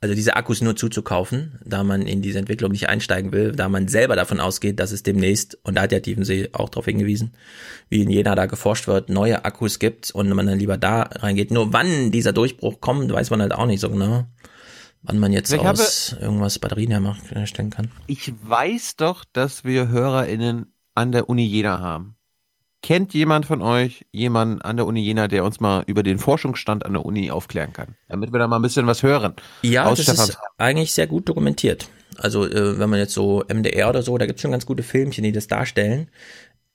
also 0.00 0.14
diese 0.14 0.36
Akkus 0.36 0.60
nur 0.60 0.74
zuzukaufen, 0.74 1.60
da 1.64 1.84
man 1.84 2.02
in 2.02 2.20
diese 2.20 2.38
Entwicklung 2.38 2.72
nicht 2.72 2.88
einsteigen 2.88 3.30
will, 3.32 3.52
da 3.52 3.68
man 3.68 3.86
selber 3.86 4.16
davon 4.16 4.40
ausgeht, 4.40 4.80
dass 4.80 4.90
es 4.90 5.02
demnächst, 5.02 5.58
und 5.62 5.76
da 5.76 5.82
hat 5.82 5.92
ja 5.92 6.00
Tiefensee 6.00 6.48
auch 6.52 6.68
darauf 6.68 6.86
hingewiesen, 6.86 7.34
wie 7.90 8.02
in 8.02 8.10
Jena 8.10 8.34
da 8.34 8.46
geforscht 8.46 8.88
wird, 8.88 9.08
neue 9.08 9.44
Akkus 9.44 9.78
gibt 9.78 10.10
und 10.10 10.28
man 10.30 10.46
dann 10.46 10.58
lieber 10.58 10.78
da 10.78 11.02
reingeht. 11.02 11.52
Nur 11.52 11.72
wann 11.72 12.10
dieser 12.10 12.32
Durchbruch 12.32 12.80
kommt, 12.80 13.12
weiß 13.12 13.30
man 13.30 13.40
halt 13.40 13.52
auch 13.52 13.66
nicht 13.66 13.80
so 13.80 13.90
genau 13.90 14.24
wann 15.04 15.18
man 15.18 15.32
jetzt 15.32 15.52
ich 15.52 15.60
aus 15.60 16.12
habe, 16.12 16.22
irgendwas 16.22 16.58
Batterien 16.58 17.14
herstellen 17.28 17.70
kann. 17.70 17.90
Ich 18.06 18.32
weiß 18.42 18.96
doch, 18.96 19.24
dass 19.32 19.64
wir 19.64 19.88
HörerInnen 19.88 20.72
an 20.94 21.12
der 21.12 21.28
Uni 21.28 21.44
Jena 21.44 21.80
haben. 21.80 22.16
Kennt 22.82 23.14
jemand 23.14 23.46
von 23.46 23.62
euch 23.62 24.04
jemanden 24.12 24.60
an 24.60 24.76
der 24.76 24.86
Uni 24.86 25.00
Jena, 25.00 25.28
der 25.28 25.44
uns 25.44 25.58
mal 25.58 25.84
über 25.86 26.02
den 26.02 26.18
Forschungsstand 26.18 26.84
an 26.84 26.92
der 26.92 27.04
Uni 27.04 27.30
aufklären 27.30 27.72
kann? 27.72 27.96
Damit 28.08 28.32
wir 28.32 28.38
da 28.38 28.46
mal 28.46 28.56
ein 28.56 28.62
bisschen 28.62 28.86
was 28.86 29.02
hören. 29.02 29.34
Ja, 29.62 29.88
das 29.88 30.02
Stefans 30.02 30.30
ist 30.30 30.38
eigentlich 30.58 30.92
sehr 30.92 31.06
gut 31.06 31.28
dokumentiert. 31.28 31.88
Also 32.18 32.46
äh, 32.46 32.78
wenn 32.78 32.90
man 32.90 32.98
jetzt 32.98 33.14
so 33.14 33.42
MDR 33.48 33.88
oder 33.88 34.02
so, 34.02 34.18
da 34.18 34.26
gibt 34.26 34.38
es 34.38 34.42
schon 34.42 34.50
ganz 34.50 34.66
gute 34.66 34.82
Filmchen, 34.82 35.24
die 35.24 35.32
das 35.32 35.46
darstellen. 35.46 36.10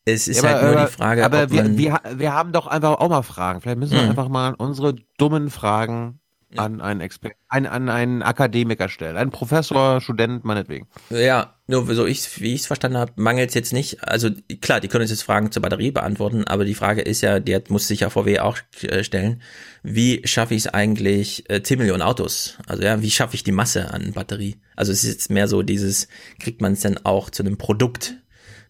Es 0.06 0.28
ist 0.28 0.42
ja, 0.42 0.50
halt 0.50 0.64
aber, 0.64 0.72
nur 0.72 0.86
die 0.86 0.92
Frage, 0.92 1.26
aber 1.26 1.52
wir, 1.52 1.78
wir, 1.78 2.02
wir 2.16 2.34
haben 2.34 2.52
doch 2.52 2.66
einfach 2.66 3.00
auch 3.00 3.10
mal 3.10 3.22
Fragen. 3.22 3.62
Vielleicht 3.62 3.78
müssen 3.78 3.94
wir 3.94 4.04
mhm. 4.04 4.10
einfach 4.10 4.30
mal 4.30 4.56
unsere 4.58 4.96
dummen 5.18 5.52
Fragen 5.52 6.20
an 6.58 6.82
einen 6.82 7.02
Exper 7.02 7.30
an, 7.48 7.66
an 7.66 7.90
einen 7.90 8.22
Akademiker 8.22 8.90
stellen. 8.90 9.18
Einen 9.18 9.32
Professor, 9.32 10.02
Student, 10.02 10.46
meinetwegen. 10.46 10.88
Ja, 11.10 11.56
nur 11.68 11.94
so 11.94 12.06
ich, 12.06 12.42
wie 12.42 12.54
ich 12.54 12.62
es 12.62 12.68
verstanden 12.68 12.98
habe, 12.98 13.14
mangelt 13.16 13.50
es 13.50 13.56
jetzt 13.56 13.74
nicht. 13.74 14.04
Also 14.04 14.30
klar, 14.62 14.80
die 14.80 14.88
können 14.88 15.04
uns 15.04 15.12
jetzt 15.12 15.24
Fragen 15.24 15.52
zur 15.52 15.62
Batterie 15.62 15.92
beantworten, 15.92 16.46
aber 16.46 16.66
die 16.66 16.76
Frage 16.76 17.02
ist 17.02 17.22
ja, 17.22 17.40
die 17.40 17.58
muss 17.70 17.88
sich 17.88 18.02
ja 18.02 18.10
VW 18.10 18.40
auch 18.40 18.58
äh, 18.82 19.04
stellen. 19.04 19.42
Wie 19.84 20.22
schaffe 20.26 20.56
ich 20.56 20.66
es 20.66 20.74
eigentlich, 20.74 21.50
äh, 21.50 21.62
10 21.62 21.80
Millionen 21.80 22.02
Autos? 22.02 22.58
Also 22.68 22.84
ja, 22.84 23.02
wie 23.02 23.12
schaffe 23.12 23.36
ich 23.36 23.44
die 23.44 23.52
Masse 23.52 23.92
an 23.92 24.14
Batterie? 24.14 24.58
Also 24.76 24.92
es 24.92 25.04
ist 25.04 25.12
jetzt 25.12 25.30
mehr 25.32 25.48
so 25.48 25.62
dieses, 25.62 26.08
kriegt 26.40 26.62
man 26.62 26.74
es 26.74 26.82
denn 26.82 27.04
auch 27.06 27.30
zu 27.30 27.44
einem 27.44 27.58
Produkt? 27.58 28.16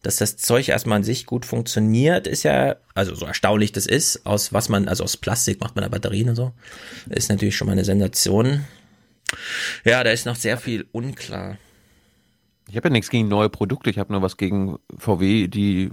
Dass 0.01 0.15
das 0.17 0.37
Zeug 0.37 0.69
erstmal 0.69 0.97
an 0.97 1.03
sich 1.03 1.25
gut 1.25 1.45
funktioniert, 1.45 2.25
ist 2.27 2.43
ja, 2.43 2.77
also 2.95 3.15
so 3.15 3.25
erstaunlich 3.25 3.71
das 3.71 3.85
ist, 3.85 4.25
aus 4.25 4.53
was 4.53 4.69
man, 4.69 4.87
also 4.87 5.03
aus 5.03 5.17
Plastik 5.17 5.59
macht 5.59 5.75
man 5.75 5.83
da 5.83 5.89
Batterien 5.89 6.29
und 6.29 6.35
so, 6.35 6.53
ist 7.09 7.29
natürlich 7.29 7.55
schon 7.55 7.67
mal 7.67 7.73
eine 7.73 7.85
Sensation. 7.85 8.65
Ja, 9.83 10.03
da 10.03 10.11
ist 10.11 10.25
noch 10.25 10.35
sehr 10.35 10.57
viel 10.57 10.87
unklar. 10.91 11.57
Ich 12.69 12.77
habe 12.77 12.87
ja 12.87 12.91
nichts 12.91 13.09
gegen 13.09 13.27
neue 13.27 13.49
Produkte, 13.49 13.89
ich 13.89 13.99
habe 13.99 14.13
nur 14.13 14.21
was 14.21 14.37
gegen 14.37 14.77
VW, 14.97 15.47
die 15.47 15.89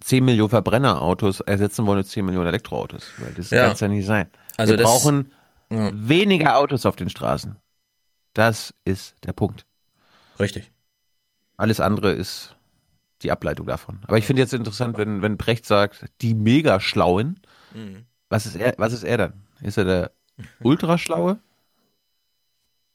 10 0.00 0.24
Millionen 0.24 0.50
Verbrennerautos 0.50 1.40
ersetzen 1.40 1.86
wollen 1.86 1.98
mit 1.98 2.08
10 2.08 2.24
Millionen 2.24 2.48
Elektroautos. 2.48 3.12
Weil 3.18 3.32
das 3.32 3.50
ja. 3.50 3.64
kann 3.64 3.72
es 3.72 3.80
ja 3.80 3.88
nicht 3.88 4.06
sein. 4.06 4.28
Also 4.56 4.72
Wir 4.72 4.78
das, 4.78 4.86
brauchen 4.86 5.32
ja. 5.70 5.90
weniger 5.94 6.58
Autos 6.58 6.86
auf 6.86 6.96
den 6.96 7.08
Straßen. 7.08 7.56
Das 8.34 8.74
ist 8.84 9.14
der 9.24 9.32
Punkt. 9.32 9.64
Richtig. 10.38 10.70
Alles 11.56 11.80
andere 11.80 12.12
ist 12.12 12.55
die 13.22 13.30
Ableitung 13.30 13.66
davon. 13.66 14.00
Aber 14.06 14.18
ich 14.18 14.26
finde 14.26 14.42
jetzt 14.42 14.52
interessant, 14.52 14.98
wenn, 14.98 15.22
wenn 15.22 15.36
Brecht 15.36 15.66
sagt, 15.66 16.06
die 16.20 16.34
Mega-Schlauen, 16.34 17.40
mhm. 17.74 18.04
was, 18.28 18.46
ist 18.46 18.56
er, 18.56 18.74
was 18.78 18.92
ist 18.92 19.04
er 19.04 19.16
dann? 19.16 19.32
Ist 19.62 19.78
er 19.78 19.84
der 19.84 20.12
Ultraschlaue? 20.60 21.38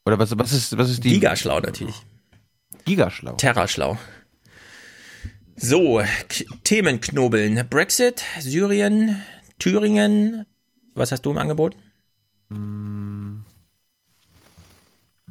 Oder 0.05 0.19
was, 0.19 0.37
was, 0.37 0.51
ist, 0.51 0.77
was 0.77 0.89
ist 0.89 1.03
die? 1.03 1.11
Gigaschlau 1.11 1.59
natürlich. 1.59 1.95
Gigaschlau. 2.85 3.33
Terraschlau. 3.33 3.97
So, 5.55 6.01
Themenknobeln. 6.63 7.67
Brexit, 7.69 8.23
Syrien, 8.39 9.21
Thüringen. 9.59 10.45
Was 10.95 11.11
hast 11.11 11.21
du 11.21 11.31
im 11.31 11.37
Angebot? 11.37 11.75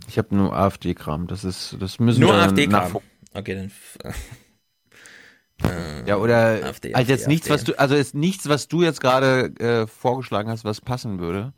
Ich 0.07 0.19
habe 0.19 0.35
nur 0.35 0.57
AfD-Kram. 0.57 1.27
Das 1.27 1.45
ist, 1.45 1.77
das 1.81 1.99
müssen 1.99 2.21
nur 2.21 2.33
wir 2.33 2.43
AfD-Kram. 2.43 2.99
Okay, 3.35 3.55
dann 3.55 4.15
äh, 5.65 6.09
ja, 6.09 6.17
oder 6.17 6.65
AfD, 6.65 6.95
halt 6.95 7.09
jetzt 7.09 7.23
AfD, 7.23 7.33
nichts, 7.33 7.51
was 7.51 7.65
du, 7.65 7.79
also 7.79 7.95
ist 7.95 8.15
nichts, 8.15 8.49
was 8.49 8.69
du 8.69 8.83
jetzt 8.83 9.01
gerade 9.01 9.53
äh, 9.59 9.87
vorgeschlagen 9.87 10.51
hast, 10.51 10.65
was 10.65 10.81
passen 10.81 11.19
würde. 11.19 11.53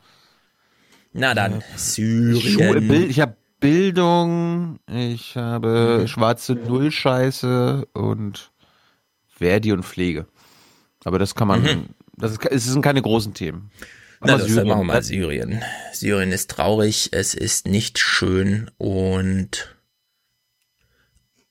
Na 1.12 1.34
dann, 1.34 1.60
äh, 1.60 1.62
Syrien. 1.76 2.88
Bild, 2.88 3.10
ich 3.10 3.20
habe 3.20 3.36
Bildung, 3.60 4.80
ich 4.90 5.36
habe 5.36 6.00
mhm. 6.00 6.08
schwarze 6.08 6.54
Nullscheiße 6.54 7.86
und 7.92 8.50
Verdi 9.28 9.72
und 9.72 9.84
Pflege. 9.84 10.26
Aber 11.04 11.18
das 11.18 11.34
kann 11.34 11.48
man, 11.48 11.62
mhm. 11.62 11.86
das, 12.16 12.32
ist, 12.32 12.44
es 12.46 12.64
sind 12.64 12.82
keine 12.82 13.02
großen 13.02 13.34
Themen. 13.34 13.70
Na, 14.20 14.38
das 14.38 14.46
Syrien. 14.46 14.68
machen 14.68 14.80
wir 14.80 14.84
mal 14.84 15.02
Syrien. 15.02 15.62
Syrien 15.92 16.32
ist 16.32 16.50
traurig, 16.50 17.10
es 17.12 17.34
ist 17.34 17.66
nicht 17.66 17.98
schön 17.98 18.70
und 18.78 19.76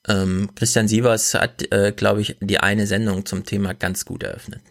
ähm, 0.07 0.49
Christian 0.55 0.87
Sievers 0.87 1.33
hat, 1.33 1.71
äh, 1.71 1.93
glaube 1.95 2.21
ich, 2.21 2.37
die 2.39 2.59
eine 2.59 2.87
Sendung 2.87 3.25
zum 3.25 3.45
Thema 3.45 3.73
ganz 3.73 4.05
gut 4.05 4.23
eröffnet. 4.23 4.61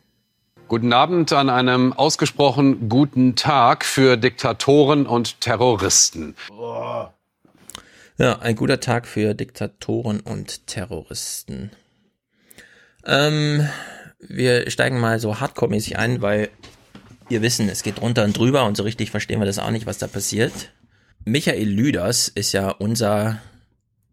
Guten 0.69 0.93
Abend 0.93 1.33
an 1.33 1.51
einem 1.51 1.93
ausgesprochen 1.93 2.89
guten 2.89 3.35
Tag 3.35 3.85
für 3.85 4.17
Diktatoren 4.17 5.07
und 5.07 5.41
Terroristen. 5.41 6.37
Ja, 8.19 8.39
ein 8.39 8.55
guter 8.55 8.79
Tag 8.79 9.09
für 9.09 9.35
Diktatoren 9.35 10.21
und 10.21 10.67
Terroristen. 10.67 11.71
Ähm, 13.05 13.69
wir 14.21 14.71
steigen 14.71 15.01
mal 15.01 15.19
so 15.19 15.41
hardcore-mäßig 15.41 15.97
ein, 15.97 16.23
weil 16.23 16.51
wir 17.29 17.43
wissen, 17.43 17.69
es 17.69 17.83
geht 17.83 18.01
runter 18.01 18.25
und 18.25 18.37
drüber 18.37 18.65
und 18.65 18.77
so 18.77 18.83
richtig 18.83 19.11
verstehen 19.11 19.41
wir 19.41 19.47
das 19.47 19.59
auch 19.59 19.71
nicht, 19.71 19.87
was 19.87 19.99
da 19.99 20.07
passiert. 20.07 20.53
Michael 21.25 21.69
Lüders 21.69 22.29
ist 22.29 22.53
ja 22.53 22.71
unser 22.71 23.41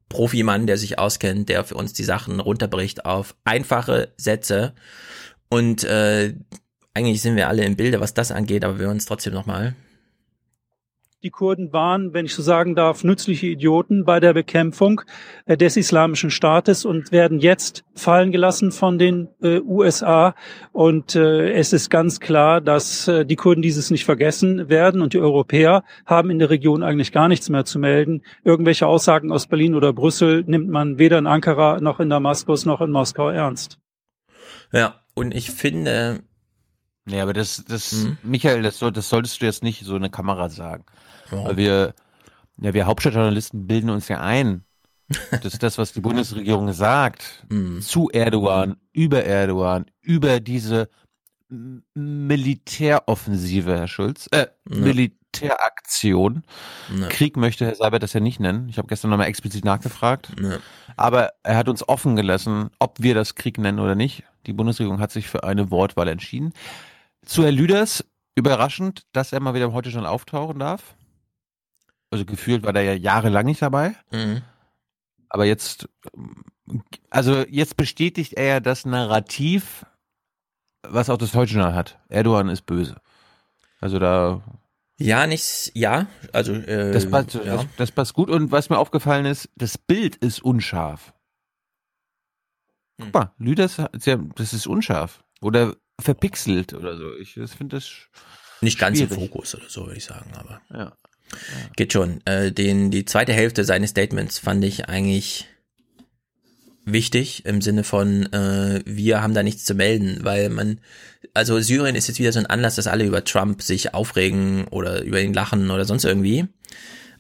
Profimann, 0.10 0.68
der 0.68 0.78
sich 0.78 1.00
auskennt, 1.00 1.50
der 1.50 1.64
für 1.64 1.76
uns 1.76 1.94
die 1.94 2.04
Sachen 2.04 2.40
runterbricht 2.40 3.06
auf 3.06 3.36
einfache 3.44 4.14
Sätze 4.18 4.74
und 5.50 5.84
äh, 5.84 6.34
eigentlich 6.94 7.22
sind 7.22 7.36
wir 7.36 7.48
alle 7.48 7.64
im 7.64 7.76
Bilde, 7.76 8.00
was 8.00 8.14
das 8.14 8.32
angeht, 8.32 8.66
aber 8.66 8.80
wir 8.80 8.86
hören 8.86 8.96
uns 8.96 9.06
trotzdem 9.06 9.34
nochmal. 9.34 9.76
Die 11.23 11.31
Kurden 11.31 11.73
waren, 11.73 12.14
wenn 12.14 12.26
ich 12.27 12.35
so 12.35 12.44
sagen 12.44 12.76
darf, 12.76 13.03
nützliche 13.03 13.48
Idioten 13.48 14.06
bei 14.06 14.19
der 14.19 14.34
Bekämpfung 14.34 15.02
äh, 15.48 15.57
des 15.57 15.76
Islamischen 15.76 16.30
Staates 16.30 16.85
und 16.85 17.11
werden 17.11 17.39
jetzt 17.39 17.84
fallen 17.95 18.31
gelassen 18.31 18.72
von 18.72 18.99
den 18.99 19.27
äh, 19.41 19.60
USA. 19.61 20.35
Und 20.73 21.15
äh, 21.15 21.53
es 21.53 21.73
ist 21.73 21.89
ganz 21.89 22.19
klar, 22.19 22.61
dass 22.61 23.07
äh, 23.07 23.26
die 23.26 23.35
Kurden 23.35 23.64
dieses 23.64 23.89
nicht 23.89 24.06
vergessen 24.06 24.69
werden. 24.69 25.02
Und 25.02 25.14
die 25.14 25.19
Europäer 25.19 25.84
haben 26.06 26.30
in 26.30 26.38
der 26.38 26.52
Region 26.52 26.84
eigentlich 26.84 27.11
gar 27.11 27.27
nichts 27.27 27.49
mehr 27.49 27.65
zu 27.65 27.80
melden. 27.80 28.22
Irgendwelche 28.44 28.85
Aussagen 28.85 29.31
aus 29.31 29.48
Berlin 29.48 29.73
oder 29.73 29.94
Brüssel 29.94 30.44
nimmt 30.45 30.69
man 30.69 30.99
weder 30.99 31.18
in 31.18 31.26
Ankara 31.26 31.80
noch 31.81 31.99
in 31.99 32.11
Damaskus 32.11 32.65
noch 32.65 32.80
in 32.80 32.91
Moskau 32.91 33.30
ernst. 33.30 33.80
Ja, 34.72 35.02
und 35.15 35.34
ich 35.34 35.49
finde. 35.49 36.22
Nee, 37.06 37.22
aber 37.22 37.34
das, 37.34 37.64
das, 37.68 37.94
mhm. 37.94 38.18
Michael, 38.22 38.61
das, 38.61 38.77
soll, 38.77 38.91
das 38.91 39.10
solltest 39.10 39.41
du 39.41 39.45
jetzt 39.45 39.64
nicht 39.64 39.84
so 39.84 39.95
eine 39.95 40.11
Kamera 40.11 40.49
sagen. 40.49 40.84
Warum? 41.30 41.48
Weil 41.48 41.58
wir, 41.58 41.94
ja, 42.62 42.74
wir 42.74 42.86
Hauptstadtjournalisten 42.86 43.68
bilden 43.68 43.90
uns 43.90 44.08
ja 44.08 44.22
ein, 44.22 44.64
dass 45.41 45.60
das, 45.60 45.78
was 45.78 45.94
die 45.94 46.02
Bundesregierung 46.02 46.74
sagt, 46.74 47.45
mhm. 47.49 47.82
zu 47.82 48.10
Erdogan, 48.10 48.78
über 48.94 49.24
Erdogan, 49.24 49.86
über 50.02 50.40
diese 50.40 50.90
Militäroffensive, 51.49 53.78
Herr 53.78 53.88
Schulz, 53.88 54.28
äh, 54.32 54.48
ja. 54.70 54.78
Militäraktion. 54.78 56.44
Ja. 56.99 57.08
Krieg 57.08 57.38
möchte 57.38 57.66
Herr 57.66 57.76
Seibert 57.76 58.04
das 58.04 58.12
ja 58.14 58.20
nicht 58.20 58.41
nennen. 58.41 58.68
Ich 58.68 58.78
habe 58.78 58.90
gestern 58.90 59.12
nochmal 59.12 59.28
explizit 59.28 59.64
nachgefragt. 59.64 60.34
Ja. 60.41 60.58
Aber 60.98 61.30
er 61.44 61.56
hat 61.56 61.70
uns 61.70 61.88
offen 61.88 62.18
gelassen, 62.18 62.70
ob 62.80 63.02
wir 63.02 63.16
das 63.16 63.36
Krieg 63.36 63.58
nennen 63.60 63.80
oder 63.80 63.95
nicht. 63.95 64.24
Die 64.45 64.52
Bundesregierung 64.52 64.99
hat 64.99 65.12
sich 65.12 65.30
für 65.30 65.45
eine 65.45 65.72
Wortwahl 65.72 66.10
entschieden. 66.10 66.52
Zu 67.26 67.44
Herr 67.44 67.54
Lüders, 67.54 68.04
überraschend, 68.36 69.04
dass 69.14 69.32
er 69.32 69.40
mal 69.40 69.54
wieder 69.54 69.72
heute 69.72 69.91
schon 69.91 70.06
auftauchen 70.06 70.60
darf. 70.60 70.97
Also 72.10 72.26
gefühlt 72.26 72.64
war 72.64 72.74
der 72.74 72.84
ja 72.84 72.94
jahrelang 72.94 73.46
nicht 73.46 73.62
dabei. 73.62 73.96
Mhm. 74.12 74.42
Aber 75.30 75.46
jetzt, 75.46 75.90
also 77.10 77.46
jetzt 77.50 77.76
bestätigt 77.76 78.34
er 78.34 78.46
ja 78.46 78.60
das 78.60 78.86
Narrativ, 78.86 79.86
was 80.84 81.10
auch 81.10 81.18
das 81.18 81.32
Deutsche 81.32 81.74
hat. 81.74 82.00
Erdogan 82.08 82.50
ist 82.50 82.66
böse. 82.66 83.02
Also 83.82 84.00
da. 84.00 84.42
Ja, 85.00 85.28
nichts, 85.28 85.70
ja, 85.76 86.08
also 86.34 86.54
äh, 86.54 86.92
das, 86.92 87.10
passt, 87.10 87.36
ja. 87.36 87.44
Das, 87.44 87.66
das 87.78 87.92
passt 87.92 88.14
gut. 88.14 88.30
Und 88.30 88.52
was 88.52 88.70
mir 88.70 88.80
aufgefallen 88.80 89.26
ist, 89.26 89.50
das 89.56 89.78
Bild 89.78 90.16
ist 90.16 90.42
unscharf. 90.42 91.14
Guck 93.00 93.14
mal, 93.14 93.32
Lüders, 93.38 93.78
das 93.92 94.54
ist 94.54 94.66
unscharf. 94.66 95.24
Oder 95.40 95.76
verpixelt 96.00 96.74
oder 96.74 96.98
so. 96.98 97.16
Ich 97.18 97.34
finde 97.34 97.76
das. 97.76 97.92
Nicht 98.62 98.80
ganz 98.80 98.98
schwierig. 98.98 99.12
im 99.12 99.20
Fokus 99.20 99.54
oder 99.54 99.70
so, 99.70 99.86
würde 99.86 99.98
ich 99.98 100.06
sagen, 100.06 100.34
aber. 100.36 100.62
Ja. 100.70 100.94
Ja. 101.32 101.70
Geht 101.76 101.94
schon. 101.94 102.22
Äh, 102.26 102.52
den, 102.52 102.91
die 102.91 103.06
zweite 103.06 103.34
Hälfte 103.34 103.64
seines 103.64 103.91
Statements 103.91 104.40
fand 104.40 104.64
ich 104.64 104.88
eigentlich 104.88 105.48
wichtig 106.86 107.45
im 107.45 107.62
Sinne 107.62 107.84
von, 107.84 108.32
äh, 108.32 108.82
wir 108.86 109.22
haben 109.22 109.34
da 109.34 109.44
nichts 109.44 109.66
zu 109.66 109.76
melden, 109.76 110.20
weil 110.22 110.49
man, 110.49 110.80
also 111.34 111.60
Syrien 111.60 111.95
ist 111.95 112.08
jetzt 112.08 112.20
wieder 112.20 112.32
so 112.32 112.40
ein 112.40 112.45
Anlass, 112.45 112.76
dass 112.76 112.88
alle 112.88 113.06
über 113.06 113.24
Trump 113.24 113.62
sich 113.62 113.94
aufregen 113.94 114.66
oder 114.70 115.04
über 115.04 115.22
ihn 115.22 115.34
lachen 115.34 115.70
oder 115.70 115.86
sonst 115.86 116.06
irgendwie. 116.06 116.48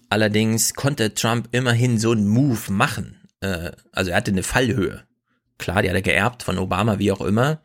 Allerdings 0.09 0.73
konnte 0.73 1.13
Trump 1.13 1.49
immerhin 1.51 1.97
so 1.97 2.11
einen 2.11 2.27
Move 2.27 2.71
machen. 2.71 3.17
Äh, 3.41 3.71
also 3.91 4.11
er 4.11 4.17
hatte 4.17 4.31
eine 4.31 4.43
Fallhöhe. 4.43 5.03
Klar, 5.57 5.81
die 5.81 5.89
hat 5.89 5.95
er 5.95 6.01
geerbt 6.01 6.43
von 6.43 6.57
Obama, 6.57 6.99
wie 6.99 7.11
auch 7.11 7.21
immer. 7.21 7.61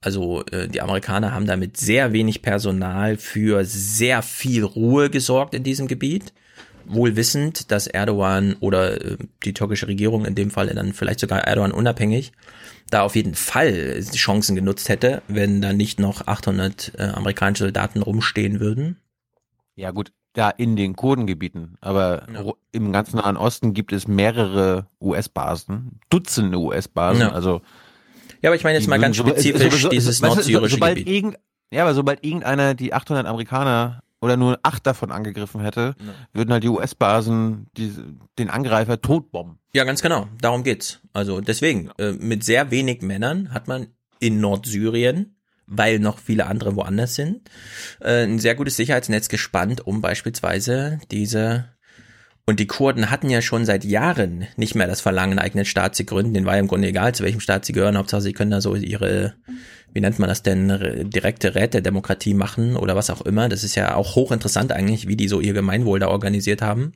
Also 0.00 0.44
äh, 0.46 0.68
die 0.68 0.80
Amerikaner 0.80 1.32
haben 1.32 1.46
da 1.46 1.56
mit 1.56 1.76
sehr 1.76 2.12
wenig 2.12 2.42
Personal 2.42 3.16
für 3.16 3.64
sehr 3.64 4.22
viel 4.22 4.64
Ruhe 4.64 5.10
gesorgt 5.10 5.54
in 5.54 5.64
diesem 5.64 5.88
Gebiet. 5.88 6.32
Wohl 6.84 7.16
wissend, 7.16 7.72
dass 7.72 7.88
Erdogan 7.88 8.56
oder 8.60 9.00
äh, 9.00 9.16
die 9.44 9.54
türkische 9.54 9.88
Regierung 9.88 10.24
in 10.24 10.34
dem 10.34 10.50
Fall 10.50 10.68
dann 10.68 10.92
vielleicht 10.92 11.20
sogar 11.20 11.40
Erdogan 11.40 11.72
unabhängig 11.72 12.32
da 12.90 13.02
auf 13.02 13.16
jeden 13.16 13.34
Fall 13.34 14.00
die 14.00 14.18
Chancen 14.18 14.54
genutzt 14.54 14.88
hätte, 14.88 15.22
wenn 15.28 15.60
da 15.60 15.72
nicht 15.72 15.98
noch 15.98 16.26
800 16.26 16.92
äh, 16.98 17.02
amerikanische 17.02 17.64
Soldaten 17.64 18.02
rumstehen 18.02 18.60
würden. 18.60 18.96
Ja 19.74 19.90
gut, 19.90 20.12
da 20.32 20.50
in 20.50 20.76
den 20.76 20.94
Kurdengebieten, 20.94 21.76
aber 21.80 22.26
ja. 22.32 22.52
im 22.72 22.92
ganzen 22.92 23.16
Nahen 23.16 23.36
Osten 23.36 23.74
gibt 23.74 23.92
es 23.92 24.06
mehrere 24.06 24.86
US-Basen, 25.00 26.00
Dutzende 26.10 26.58
US-Basen, 26.58 27.22
ja. 27.22 27.32
also 27.32 27.62
ja, 28.46 28.50
aber 28.50 28.54
ich 28.54 28.62
meine 28.62 28.78
jetzt 28.78 28.86
mal 28.86 29.00
ganz 29.00 29.16
spezifisch 29.16 29.72
so, 29.72 29.78
so, 29.78 29.88
dieses 29.88 30.18
so, 30.18 30.26
nordsyrische 30.26 30.76
sobald 30.76 30.98
Gebiet. 30.98 31.12
Irgend, 31.12 31.36
ja, 31.72 31.82
aber 31.82 31.94
sobald 31.94 32.24
irgendeiner 32.24 32.74
die 32.74 32.94
800 32.94 33.26
Amerikaner 33.26 34.04
oder 34.20 34.36
nur 34.36 34.60
acht 34.62 34.86
davon 34.86 35.10
angegriffen 35.10 35.60
hätte, 35.60 35.96
ja. 35.98 36.14
würden 36.32 36.52
halt 36.52 36.62
die 36.62 36.68
US-Basen 36.68 37.66
den 38.38 38.48
Angreifer 38.48 39.00
totbomben. 39.00 39.58
Ja, 39.72 39.82
ganz 39.82 40.00
genau. 40.00 40.28
Darum 40.40 40.62
geht's. 40.62 41.00
Also 41.12 41.40
deswegen, 41.40 41.90
äh, 41.98 42.12
mit 42.12 42.44
sehr 42.44 42.70
wenig 42.70 43.02
Männern 43.02 43.52
hat 43.52 43.66
man 43.66 43.88
in 44.20 44.40
Nordsyrien, 44.40 45.34
weil 45.66 45.98
noch 45.98 46.20
viele 46.20 46.46
andere 46.46 46.76
woanders 46.76 47.16
sind, 47.16 47.50
äh, 47.98 48.22
ein 48.22 48.38
sehr 48.38 48.54
gutes 48.54 48.76
Sicherheitsnetz 48.76 49.28
gespannt, 49.28 49.84
um 49.84 50.02
beispielsweise 50.02 51.00
diese 51.10 51.64
und 52.46 52.60
die 52.60 52.68
Kurden 52.68 53.10
hatten 53.10 53.28
ja 53.28 53.42
schon 53.42 53.64
seit 53.64 53.84
Jahren 53.84 54.46
nicht 54.56 54.76
mehr 54.76 54.86
das 54.86 55.00
Verlangen, 55.00 55.32
einen 55.32 55.46
eigenen 55.46 55.64
Staat 55.64 55.96
zu 55.96 56.04
gründen. 56.04 56.32
Den 56.32 56.46
war 56.46 56.54
ja 56.54 56.60
im 56.60 56.68
Grunde 56.68 56.88
egal, 56.88 57.14
zu 57.14 57.24
welchem 57.24 57.40
Staat 57.40 57.64
sie 57.64 57.72
gehören. 57.72 57.98
Hauptsache, 57.98 58.22
sie 58.22 58.32
können 58.32 58.52
da 58.52 58.60
so 58.60 58.76
ihre, 58.76 59.34
wie 59.92 60.00
nennt 60.00 60.20
man 60.20 60.28
das 60.28 60.44
denn, 60.44 61.10
direkte 61.10 61.56
Rätedemokratie 61.56 62.34
machen 62.34 62.76
oder 62.76 62.94
was 62.94 63.10
auch 63.10 63.22
immer. 63.22 63.48
Das 63.48 63.64
ist 63.64 63.74
ja 63.74 63.96
auch 63.96 64.14
hochinteressant 64.14 64.70
eigentlich, 64.70 65.08
wie 65.08 65.16
die 65.16 65.26
so 65.26 65.40
ihr 65.40 65.54
Gemeinwohl 65.54 65.98
da 65.98 66.06
organisiert 66.06 66.62
haben. 66.62 66.92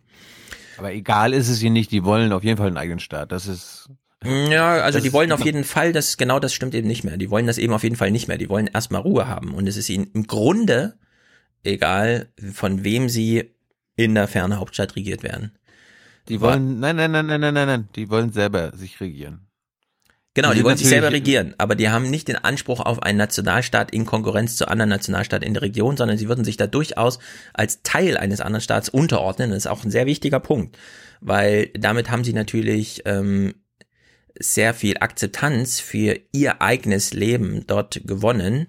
Aber 0.79 0.93
egal 0.93 1.35
ist 1.35 1.49
es 1.49 1.61
ihnen 1.63 1.73
nicht, 1.73 1.91
die 1.91 2.05
wollen 2.05 2.33
auf 2.33 2.45
jeden 2.45 2.57
Fall 2.57 2.69
einen 2.69 2.79
eigenen 2.79 3.01
Staat. 3.01 3.33
Das 3.33 3.49
ist. 3.49 3.91
Ja, 4.25 4.75
also 4.83 5.01
die 5.01 5.13
wollen 5.13 5.33
auf 5.33 5.45
jeden 5.45 5.65
Fall, 5.65 5.93
das 5.93 6.17
genau 6.17 6.39
das 6.39 6.55
stimmt 6.55 6.75
eben 6.75 6.87
nicht 6.87 7.05
mehr. 7.05 7.17
Die 7.17 7.31
wollen 7.31 7.47
das 7.47 7.59
eben 7.59 7.73
auf 7.73 7.83
jeden 7.83 7.97
Fall 7.97 8.11
nicht 8.11 8.29
mehr. 8.29 8.39
Die 8.39 8.51
wollen 8.51 8.69
erstmal 8.69 9.01
Ruhe 9.01 9.27
haben. 9.27 9.55
Und 9.55 9.67
es 9.67 9.77
ist 9.77 9.89
ihnen 9.89 10.11
im 10.15 10.27
Grunde 10.27 10.95
egal, 11.65 12.29
von 12.53 12.85
wem 12.85 13.09
sie 13.09 13.55
in 14.05 14.15
der 14.15 14.29
fernen 14.29 14.59
Hauptstadt 14.59 14.97
regiert 14.97 15.23
werden. 15.23 15.53
Die 16.29 16.41
wollen, 16.41 16.81
nein, 16.81 16.97
nein, 16.97 17.11
nein, 17.11 17.27
nein, 17.27 17.41
nein, 17.41 17.55
nein, 17.55 17.67
nein, 17.67 17.89
die 17.97 18.09
wollen 18.09 18.33
selber 18.33 18.77
sich 18.77 19.01
regieren. 19.01 19.47
Genau, 20.33 20.53
die, 20.53 20.59
die 20.59 20.65
wollen 20.65 20.77
sich 20.77 20.87
selber 20.87 21.11
regieren, 21.11 21.55
aber 21.59 21.75
die 21.75 21.89
haben 21.89 22.09
nicht 22.09 22.29
den 22.29 22.37
Anspruch 22.37 22.79
auf 22.79 23.03
einen 23.03 23.19
Nationalstaat 23.19 23.91
in 23.91 24.07
Konkurrenz 24.07 24.57
zu 24.57 24.69
anderen 24.69 24.89
Nationalstaaten 24.89 25.47
in 25.47 25.55
der 25.55 25.63
Region, 25.63 25.97
sondern 25.97 26.19
sie 26.19 26.29
würden 26.29 26.45
sich 26.45 26.57
da 26.57 26.69
durchaus 26.69 27.19
als 27.53 27.83
Teil 27.83 28.17
eines 28.17 28.41
anderen 28.41 28.63
Staats 28.63 28.89
unterordnen. 28.89 29.51
Das 29.51 29.59
ist 29.59 29.67
auch 29.67 29.83
ein 29.83 29.91
sehr 29.91 30.07
wichtiger 30.07 30.39
Punkt, 30.39 30.79
weil 31.21 31.71
damit 31.75 32.11
haben 32.11 32.23
sie 32.23 32.33
natürlich 32.33 33.03
ähm, 33.07 33.55
sehr 34.39 34.73
viel 34.73 34.99
Akzeptanz 35.01 35.81
für 35.81 36.19
ihr 36.33 36.63
eigenes 36.63 37.13
Leben 37.13 37.65
dort 37.67 38.01
gewonnen. 38.05 38.69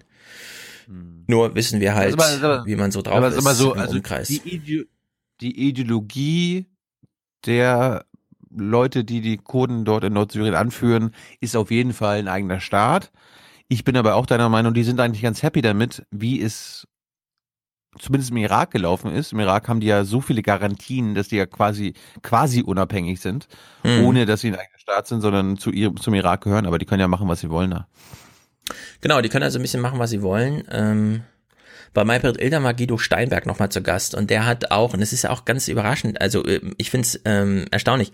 Hm. 0.86 1.24
Nur 1.28 1.54
wissen 1.54 1.78
wir 1.78 1.94
halt, 1.94 2.20
also, 2.20 2.44
aber, 2.44 2.66
wie 2.66 2.74
man 2.74 2.90
so 2.90 3.02
drauf 3.02 3.24
ist 3.32 3.56
so, 3.56 3.74
im 3.74 3.80
also 3.80 3.94
Umkreis. 3.94 4.28
Die, 4.28 4.88
die 5.42 5.68
Ideologie 5.68 6.66
der 7.44 8.04
Leute, 8.54 9.04
die 9.04 9.20
die 9.20 9.38
Kurden 9.38 9.84
dort 9.84 10.04
in 10.04 10.12
Nordsyrien 10.12 10.54
anführen, 10.54 11.14
ist 11.40 11.56
auf 11.56 11.70
jeden 11.70 11.92
Fall 11.92 12.18
ein 12.18 12.28
eigener 12.28 12.60
Staat. 12.60 13.10
Ich 13.68 13.84
bin 13.84 13.96
aber 13.96 14.14
auch 14.14 14.26
deiner 14.26 14.48
Meinung, 14.48 14.74
die 14.74 14.84
sind 14.84 15.00
eigentlich 15.00 15.22
ganz 15.22 15.42
happy 15.42 15.62
damit, 15.62 16.04
wie 16.10 16.40
es 16.42 16.86
zumindest 17.98 18.30
im 18.30 18.36
Irak 18.38 18.70
gelaufen 18.70 19.12
ist. 19.12 19.32
Im 19.32 19.40
Irak 19.40 19.68
haben 19.68 19.80
die 19.80 19.86
ja 19.86 20.04
so 20.04 20.20
viele 20.20 20.42
Garantien, 20.42 21.14
dass 21.14 21.28
die 21.28 21.36
ja 21.36 21.46
quasi 21.46 21.94
quasi 22.22 22.62
unabhängig 22.62 23.20
sind, 23.20 23.48
mhm. 23.82 24.04
ohne 24.04 24.26
dass 24.26 24.42
sie 24.42 24.48
ein 24.48 24.54
eigener 24.54 24.78
Staat 24.78 25.06
sind, 25.06 25.20
sondern 25.22 25.56
zu 25.56 25.70
ihrem, 25.70 25.98
zum 25.98 26.14
Irak 26.14 26.42
gehören. 26.42 26.66
Aber 26.66 26.78
die 26.78 26.86
können 26.86 27.00
ja 27.00 27.08
machen, 27.08 27.28
was 27.28 27.40
sie 27.40 27.50
wollen 27.50 27.70
da. 27.70 27.88
Genau, 29.00 29.20
die 29.20 29.28
können 29.28 29.44
also 29.44 29.58
ein 29.58 29.62
bisschen 29.62 29.80
machen, 29.80 29.98
was 29.98 30.10
sie 30.10 30.22
wollen. 30.22 30.64
Ähm 30.70 31.22
bei 31.94 32.04
Maybrit 32.04 32.40
Ilder 32.40 32.62
war 32.62 32.74
Guido 32.74 32.98
Steinberg 32.98 33.46
nochmal 33.46 33.70
zu 33.70 33.82
Gast 33.82 34.14
und 34.14 34.30
der 34.30 34.46
hat 34.46 34.70
auch, 34.70 34.94
und 34.94 35.02
es 35.02 35.12
ist 35.12 35.22
ja 35.22 35.30
auch 35.30 35.44
ganz 35.44 35.68
überraschend, 35.68 36.20
also 36.20 36.44
äh, 36.44 36.60
ich 36.78 36.90
finde 36.90 37.06
es 37.06 37.20
ähm, 37.24 37.66
erstaunlich, 37.70 38.12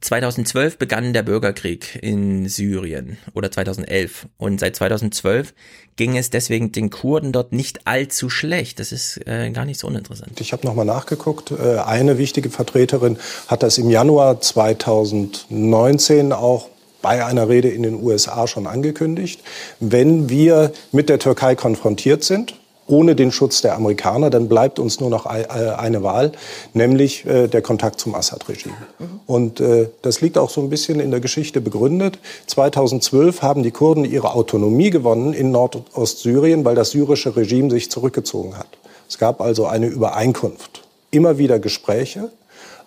2012 0.00 0.78
begann 0.78 1.12
der 1.12 1.22
Bürgerkrieg 1.22 1.98
in 2.00 2.48
Syrien 2.48 3.18
oder 3.34 3.50
2011 3.50 4.28
und 4.38 4.58
seit 4.58 4.76
2012 4.76 5.52
ging 5.96 6.16
es 6.16 6.30
deswegen 6.30 6.72
den 6.72 6.88
Kurden 6.88 7.32
dort 7.32 7.52
nicht 7.52 7.86
allzu 7.86 8.30
schlecht. 8.30 8.80
Das 8.80 8.92
ist 8.92 9.18
äh, 9.26 9.50
gar 9.50 9.66
nicht 9.66 9.78
so 9.78 9.86
uninteressant. 9.86 10.40
Ich 10.40 10.52
habe 10.54 10.66
nochmal 10.66 10.86
nachgeguckt. 10.86 11.50
Äh, 11.50 11.78
eine 11.80 12.16
wichtige 12.16 12.48
Vertreterin 12.48 13.18
hat 13.48 13.62
das 13.62 13.76
im 13.76 13.90
Januar 13.90 14.40
2019 14.40 16.32
auch 16.32 16.70
bei 17.02 17.24
einer 17.24 17.48
Rede 17.48 17.68
in 17.68 17.82
den 17.82 18.02
USA 18.02 18.46
schon 18.46 18.66
angekündigt. 18.66 19.42
Wenn 19.80 20.30
wir 20.30 20.72
mit 20.92 21.10
der 21.10 21.18
Türkei 21.18 21.54
konfrontiert 21.54 22.24
sind, 22.24 22.59
ohne 22.90 23.14
den 23.14 23.32
Schutz 23.32 23.62
der 23.62 23.76
Amerikaner, 23.76 24.30
dann 24.30 24.48
bleibt 24.48 24.78
uns 24.78 25.00
nur 25.00 25.10
noch 25.10 25.26
äh, 25.26 25.46
eine 25.48 26.02
Wahl, 26.02 26.32
nämlich 26.74 27.24
äh, 27.26 27.48
der 27.48 27.62
Kontakt 27.62 28.00
zum 28.00 28.14
Assad-Regime. 28.14 28.74
Mhm. 28.98 29.20
Und 29.26 29.60
äh, 29.60 29.88
das 30.02 30.20
liegt 30.20 30.36
auch 30.36 30.50
so 30.50 30.60
ein 30.60 30.70
bisschen 30.70 31.00
in 31.00 31.10
der 31.10 31.20
Geschichte 31.20 31.60
begründet. 31.60 32.18
2012 32.46 33.42
haben 33.42 33.62
die 33.62 33.70
Kurden 33.70 34.04
ihre 34.04 34.34
Autonomie 34.34 34.90
gewonnen 34.90 35.32
in 35.32 35.50
Nordostsyrien, 35.50 36.64
weil 36.64 36.74
das 36.74 36.90
syrische 36.90 37.36
Regime 37.36 37.70
sich 37.70 37.90
zurückgezogen 37.90 38.58
hat. 38.58 38.68
Es 39.08 39.18
gab 39.18 39.40
also 39.40 39.66
eine 39.66 39.86
Übereinkunft. 39.86 40.82
Immer 41.10 41.38
wieder 41.38 41.58
Gespräche, 41.58 42.30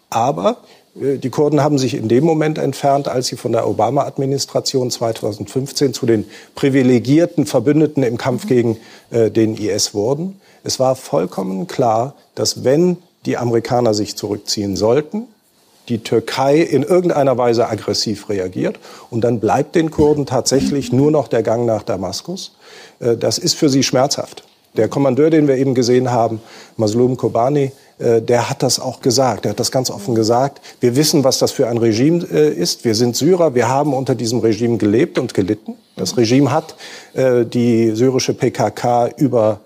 aber 0.10 0.58
die 0.96 1.30
Kurden 1.30 1.62
haben 1.64 1.80
sich 1.80 1.96
in 1.96 2.08
dem 2.08 2.24
Moment 2.24 2.60
entfernt, 2.60 3.08
als 3.08 3.28
sie 3.28 3.36
von 3.36 3.52
der 3.52 3.68
Obama-Administration 3.68 4.92
2015 4.92 5.94
zu 5.94 6.06
den 6.06 6.26
privilegierten 6.54 7.46
Verbündeten 7.48 8.04
im 8.04 8.18
Kampf 8.18 8.48
gegen 8.48 8.78
äh, 9.10 9.32
den 9.32 9.56
IS 9.58 9.94
wurden. 9.94 10.40
Es 10.64 10.80
war 10.80 10.96
vollkommen 10.96 11.68
klar, 11.68 12.14
dass 12.36 12.64
wenn 12.64 12.98
die 13.26 13.38
Amerikaner 13.38 13.94
sich 13.94 14.16
zurückziehen 14.16 14.76
sollten, 14.76 15.28
die 15.90 16.00
Türkei 16.00 16.60
in 16.60 16.84
irgendeiner 16.84 17.38
Weise 17.38 17.68
aggressiv 17.68 18.30
reagiert. 18.30 18.80
Und 19.10 19.22
dann 19.22 19.40
bleibt 19.40 19.76
den 19.76 19.92
Kurden 19.92 20.26
tatsächlich 20.26 20.94
nur 20.94 21.12
noch 21.12 21.28
der 21.28 21.44
Gang 21.44 21.66
nach 21.66 21.84
Damaskus. 21.84 22.56
Äh, 23.00 23.18
das 23.18 23.40
ist 23.40 23.56
für 23.56 23.70
sie 23.70 23.84
schmerzhaft. 23.84 24.44
Der 24.78 24.88
Kommandeur, 24.88 25.30
den 25.30 25.48
wir 25.48 25.56
eben 25.58 25.76
gesehen 25.76 26.12
haben, 26.12 26.42
Maslum 26.78 27.18
Kobani, 27.18 27.72
der 28.00 28.50
hat 28.50 28.64
das 28.64 28.80
auch 28.80 29.02
gesagt. 29.02 29.46
Der 29.46 29.52
hat 29.52 29.60
das 29.60 29.72
ganz 29.72 29.90
offen 29.90 30.16
gesagt. 30.16 30.62
Wir 30.80 30.96
wissen, 30.96 31.24
was 31.24 31.40
das 31.40 31.52
für 31.52 31.68
ein 31.68 31.78
Regime 31.78 32.26
äh, 32.32 32.54
ist. 32.54 32.86
Wir 32.86 32.96
sind 32.96 33.16
Syrer. 33.16 33.56
Wir 33.56 33.68
haben 33.68 33.94
unter 33.94 34.16
diesem 34.16 34.40
Regime 34.40 34.78
gelebt 34.78 35.20
und 35.20 35.34
gelitten. 35.34 35.76
Das 35.96 36.18
Regime 36.18 36.52
hat 36.52 36.76
äh, 37.14 37.46
die 37.46 37.92
syrische 37.96 38.34
PKK 38.34 39.10
über 39.18 39.60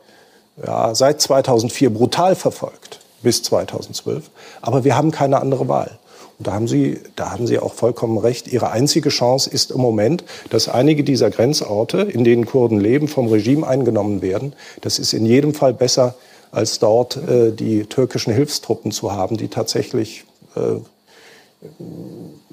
ja, 0.66 0.94
seit 0.94 1.22
2004 1.22 1.90
brutal 1.90 2.36
verfolgt 2.36 3.00
bis 3.24 3.44
2012. 3.44 4.30
Aber 4.62 4.84
wir 4.84 4.98
haben 4.98 5.12
keine 5.12 5.40
andere 5.42 5.68
Wahl. 5.68 5.98
Und 6.38 6.48
da 6.48 6.54
haben 6.54 6.68
Sie, 6.68 7.00
da 7.16 7.32
haben 7.32 7.48
Sie 7.48 7.58
auch 7.58 7.74
vollkommen 7.74 8.18
recht. 8.18 8.48
Ihre 8.48 8.70
einzige 8.70 9.10
Chance 9.10 9.50
ist 9.50 9.72
im 9.72 9.82
Moment, 9.82 10.24
dass 10.50 10.70
einige 10.70 11.04
dieser 11.04 11.32
Grenzorte, 11.32 12.02
in 12.02 12.24
denen 12.24 12.46
Kurden 12.46 12.80
leben, 12.80 13.08
vom 13.08 13.28
Regime 13.28 13.66
eingenommen 13.66 14.22
werden. 14.22 14.54
Das 14.82 15.00
ist 15.00 15.14
in 15.14 15.26
jedem 15.26 15.54
Fall 15.54 15.74
besser, 15.74 16.16
als 16.52 16.80
dort 16.80 17.18
äh, 17.18 17.52
die 17.52 17.86
türkischen 17.86 18.34
Hilfstruppen 18.34 18.92
zu 18.92 19.12
haben, 19.12 19.38
die 19.38 19.48
tatsächlich 19.48 20.26
äh, 20.56 20.80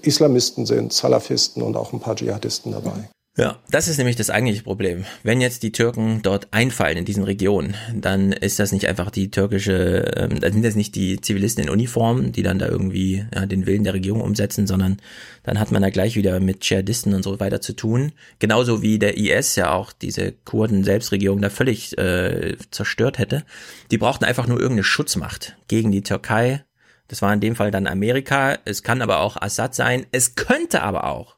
Islamisten 0.02 0.66
sind, 0.66 0.92
Salafisten 0.92 1.62
und 1.62 1.76
auch 1.76 1.92
ein 1.92 2.00
paar 2.00 2.16
Dschihadisten 2.16 2.72
dabei. 2.72 3.08
Ja, 3.36 3.58
das 3.68 3.88
ist 3.88 3.98
nämlich 3.98 4.14
das 4.14 4.30
eigentliche 4.30 4.62
Problem. 4.62 5.06
Wenn 5.24 5.40
jetzt 5.40 5.64
die 5.64 5.72
Türken 5.72 6.22
dort 6.22 6.46
einfallen 6.52 6.98
in 6.98 7.04
diesen 7.04 7.24
Regionen, 7.24 7.74
dann 7.92 8.32
ist 8.32 8.60
das 8.60 8.70
nicht 8.70 8.86
einfach 8.86 9.10
die 9.10 9.28
türkische, 9.32 10.12
ähm, 10.14 10.38
dann 10.38 10.52
sind 10.52 10.64
das 10.64 10.76
nicht 10.76 10.94
die 10.94 11.20
Zivilisten 11.20 11.64
in 11.64 11.70
Uniform, 11.70 12.30
die 12.30 12.44
dann 12.44 12.60
da 12.60 12.68
irgendwie 12.68 13.26
ja, 13.34 13.46
den 13.46 13.66
Willen 13.66 13.82
der 13.82 13.94
Regierung 13.94 14.20
umsetzen, 14.20 14.68
sondern 14.68 14.98
dann 15.42 15.58
hat 15.58 15.72
man 15.72 15.82
da 15.82 15.90
gleich 15.90 16.14
wieder 16.14 16.38
mit 16.38 16.60
Dschihadisten 16.60 17.12
und 17.12 17.24
so 17.24 17.40
weiter 17.40 17.60
zu 17.60 17.72
tun. 17.72 18.12
Genauso 18.38 18.82
wie 18.82 19.00
der 19.00 19.18
IS 19.18 19.56
ja 19.56 19.72
auch 19.72 19.92
diese 19.92 20.30
Kurden-Selbstregierung 20.30 21.42
da 21.42 21.50
völlig 21.50 21.98
äh, 21.98 22.56
zerstört 22.70 23.18
hätte. 23.18 23.42
Die 23.90 23.98
brauchten 23.98 24.24
einfach 24.24 24.46
nur 24.46 24.60
irgendeine 24.60 24.84
Schutzmacht 24.84 25.56
gegen 25.66 25.90
die 25.90 26.02
Türkei. 26.02 26.64
Das 27.08 27.20
war 27.20 27.34
in 27.34 27.40
dem 27.40 27.56
Fall 27.56 27.72
dann 27.72 27.88
Amerika. 27.88 28.58
Es 28.64 28.84
kann 28.84 29.02
aber 29.02 29.18
auch 29.18 29.36
Assad 29.36 29.74
sein. 29.74 30.06
Es 30.12 30.36
könnte 30.36 30.82
aber 30.82 31.02
auch 31.10 31.34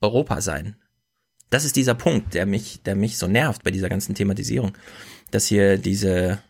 Europa 0.00 0.40
sein 0.40 0.76
das 1.50 1.64
ist 1.64 1.76
dieser 1.76 1.94
Punkt, 1.94 2.34
der 2.34 2.46
mich, 2.46 2.82
der 2.82 2.96
mich 2.96 3.18
so 3.18 3.26
nervt 3.26 3.62
bei 3.62 3.70
dieser 3.70 3.88
ganzen 3.88 4.14
Thematisierung, 4.14 4.72
dass 5.30 5.46
hier 5.46 5.78
diese 5.78 6.40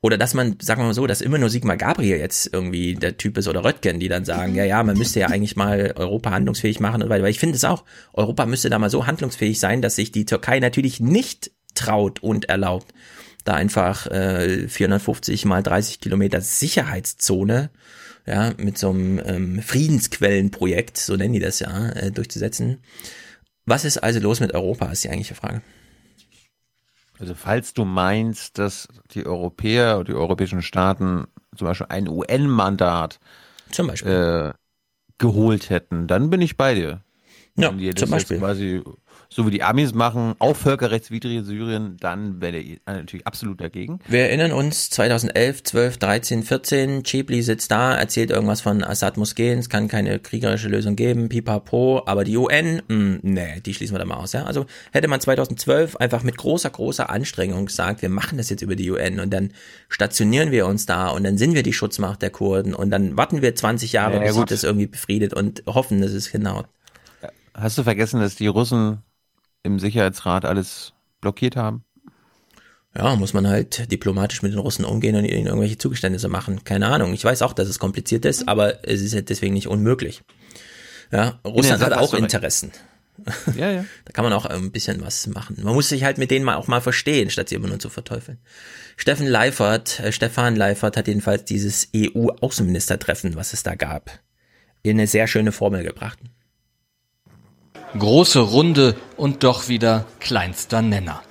oder 0.00 0.16
dass 0.16 0.32
man, 0.32 0.56
sagen 0.60 0.80
wir 0.82 0.86
mal 0.86 0.94
so, 0.94 1.08
dass 1.08 1.20
immer 1.20 1.38
nur 1.38 1.50
Sigmar 1.50 1.76
Gabriel 1.76 2.18
jetzt 2.18 2.50
irgendwie 2.52 2.94
der 2.94 3.16
Typ 3.16 3.36
ist 3.36 3.48
oder 3.48 3.64
Röttgen, 3.64 3.98
die 3.98 4.08
dann 4.08 4.24
sagen, 4.24 4.54
ja, 4.54 4.64
ja, 4.64 4.82
man 4.84 4.96
müsste 4.96 5.18
ja 5.18 5.26
eigentlich 5.26 5.56
mal 5.56 5.92
Europa 5.96 6.30
handlungsfähig 6.30 6.78
machen 6.78 7.02
und 7.02 7.08
weiter. 7.08 7.24
Weil 7.24 7.32
ich 7.32 7.40
finde 7.40 7.56
es 7.56 7.64
auch, 7.64 7.84
Europa 8.12 8.46
müsste 8.46 8.70
da 8.70 8.78
mal 8.78 8.90
so 8.90 9.08
handlungsfähig 9.08 9.58
sein, 9.58 9.82
dass 9.82 9.96
sich 9.96 10.12
die 10.12 10.24
Türkei 10.24 10.60
natürlich 10.60 11.00
nicht 11.00 11.50
traut 11.74 12.22
und 12.22 12.48
erlaubt, 12.48 12.94
da 13.44 13.54
einfach 13.54 14.06
äh, 14.06 14.68
450 14.68 15.44
mal 15.46 15.64
30 15.64 16.00
Kilometer 16.00 16.40
Sicherheitszone, 16.40 17.70
ja, 18.24 18.52
mit 18.56 18.78
so 18.78 18.90
einem 18.90 19.20
ähm, 19.24 19.62
Friedensquellenprojekt, 19.62 20.96
so 20.98 21.16
nennen 21.16 21.34
die 21.34 21.40
das 21.40 21.58
ja, 21.58 21.88
äh, 21.90 22.12
durchzusetzen. 22.12 22.78
Was 23.68 23.84
ist 23.84 23.98
also 23.98 24.18
los 24.18 24.40
mit 24.40 24.54
Europa, 24.54 24.86
ist 24.86 25.04
die 25.04 25.10
eigentliche 25.10 25.34
Frage. 25.34 25.60
Also 27.18 27.34
falls 27.34 27.74
du 27.74 27.84
meinst, 27.84 28.58
dass 28.58 28.88
die 29.10 29.26
Europäer 29.26 29.96
oder 29.96 30.04
die 30.04 30.14
europäischen 30.14 30.62
Staaten 30.62 31.26
zum 31.54 31.66
Beispiel 31.66 31.88
ein 31.90 32.08
UN-Mandat 32.08 33.20
zum 33.70 33.88
Beispiel 33.88 34.54
äh, 34.54 34.58
geholt 35.18 35.68
hätten, 35.68 36.06
dann 36.06 36.30
bin 36.30 36.40
ich 36.40 36.56
bei 36.56 36.74
dir. 36.74 37.02
Ja, 37.56 37.74
zum 37.94 38.10
Beispiel. 38.10 38.38
Quasi 38.38 38.82
so 39.30 39.46
wie 39.46 39.50
die 39.50 39.62
Amis 39.62 39.92
machen, 39.92 40.34
auch 40.38 40.56
völkerrechtswidrige 40.56 41.44
Syrien, 41.44 41.96
dann 42.00 42.40
wäre 42.40 42.52
der 42.52 42.78
natürlich 42.86 43.26
absolut 43.26 43.60
dagegen. 43.60 44.00
Wir 44.08 44.20
erinnern 44.20 44.52
uns 44.52 44.88
2011, 44.90 45.64
12, 45.64 45.98
13, 45.98 46.42
14, 46.42 47.02
Chibli 47.02 47.42
sitzt 47.42 47.70
da, 47.70 47.94
erzählt 47.94 48.30
irgendwas 48.30 48.62
von 48.62 48.82
Assad 48.82 49.18
muss 49.18 49.34
gehen, 49.34 49.58
es 49.58 49.68
kann 49.68 49.88
keine 49.88 50.18
kriegerische 50.18 50.68
Lösung 50.68 50.96
geben, 50.96 51.28
pipapo, 51.28 52.02
aber 52.06 52.24
die 52.24 52.36
UN, 52.36 52.76
mh, 52.76 52.82
hm, 52.88 53.18
nee, 53.22 53.60
die 53.60 53.74
schließen 53.74 53.94
wir 53.94 53.98
da 53.98 54.06
mal 54.06 54.16
aus. 54.16 54.32
Ja? 54.32 54.44
Also 54.44 54.64
hätte 54.92 55.08
man 55.08 55.20
2012 55.20 55.96
einfach 55.96 56.22
mit 56.22 56.38
großer, 56.38 56.70
großer 56.70 57.10
Anstrengung 57.10 57.66
gesagt, 57.66 58.00
wir 58.00 58.08
machen 58.08 58.38
das 58.38 58.48
jetzt 58.48 58.62
über 58.62 58.76
die 58.76 58.90
UN 58.90 59.20
und 59.20 59.30
dann 59.30 59.52
stationieren 59.90 60.50
wir 60.50 60.66
uns 60.66 60.86
da 60.86 61.08
und 61.08 61.24
dann 61.24 61.36
sind 61.36 61.54
wir 61.54 61.62
die 61.62 61.74
Schutzmacht 61.74 62.22
der 62.22 62.30
Kurden 62.30 62.74
und 62.74 62.90
dann 62.90 63.16
warten 63.16 63.42
wir 63.42 63.54
20 63.54 63.92
Jahre, 63.92 64.16
ja, 64.16 64.22
bis 64.22 64.34
sich 64.36 64.44
das 64.46 64.64
irgendwie 64.64 64.86
befriedet 64.86 65.34
und 65.34 65.62
hoffen, 65.66 66.00
dass 66.00 66.12
es 66.12 66.32
genau. 66.32 66.64
Hast 67.52 67.76
du 67.76 67.82
vergessen, 67.82 68.20
dass 68.20 68.36
die 68.36 68.46
Russen 68.46 69.02
im 69.62 69.78
Sicherheitsrat 69.78 70.44
alles 70.44 70.92
blockiert 71.20 71.56
haben? 71.56 71.84
Ja, 72.96 73.14
muss 73.16 73.32
man 73.32 73.46
halt 73.46 73.92
diplomatisch 73.92 74.42
mit 74.42 74.52
den 74.52 74.58
Russen 74.58 74.84
umgehen 74.84 75.14
und 75.14 75.24
ihnen 75.24 75.46
irgendwelche 75.46 75.78
Zugeständnisse 75.78 76.28
machen. 76.28 76.64
Keine 76.64 76.88
Ahnung. 76.88 77.12
Ich 77.12 77.24
weiß 77.24 77.42
auch, 77.42 77.52
dass 77.52 77.68
es 77.68 77.78
kompliziert 77.78 78.24
ist, 78.24 78.48
aber 78.48 78.88
es 78.88 79.02
ist 79.02 79.14
halt 79.14 79.28
deswegen 79.28 79.54
nicht 79.54 79.68
unmöglich. 79.68 80.22
Ja, 81.12 81.38
Russland 81.44 81.82
hat 81.82 81.92
auch 81.92 82.14
Interessen. 82.14 82.72
Ja, 83.56 83.70
ja. 83.70 83.84
da 84.04 84.12
kann 84.12 84.24
man 84.24 84.32
auch 84.32 84.46
ein 84.46 84.70
bisschen 84.72 85.00
was 85.00 85.26
machen. 85.26 85.56
Man 85.62 85.74
muss 85.74 85.88
sich 85.88 86.04
halt 86.04 86.18
mit 86.18 86.30
denen 86.30 86.44
mal 86.44 86.56
auch 86.56 86.66
mal 86.66 86.80
verstehen, 86.80 87.30
statt 87.30 87.48
sie 87.48 87.56
immer 87.56 87.68
nur 87.68 87.78
zu 87.78 87.90
verteufeln. 87.90 88.38
Steffen 88.96 89.26
Leifert, 89.26 90.00
äh, 90.00 90.12
Stefan 90.12 90.56
Leifert 90.56 90.96
hat 90.96 91.08
jedenfalls 91.08 91.44
dieses 91.44 91.88
EU-Außenministertreffen, 91.94 93.36
was 93.36 93.52
es 93.52 93.62
da 93.62 93.74
gab, 93.74 94.10
in 94.82 94.92
eine 94.92 95.06
sehr 95.06 95.26
schöne 95.26 95.52
Formel 95.52 95.84
gebracht. 95.84 96.18
Große 97.96 98.40
Runde 98.40 98.96
und 99.16 99.44
doch 99.44 99.68
wieder 99.68 100.04
kleinster 100.20 100.82
Nenner. 100.82 101.22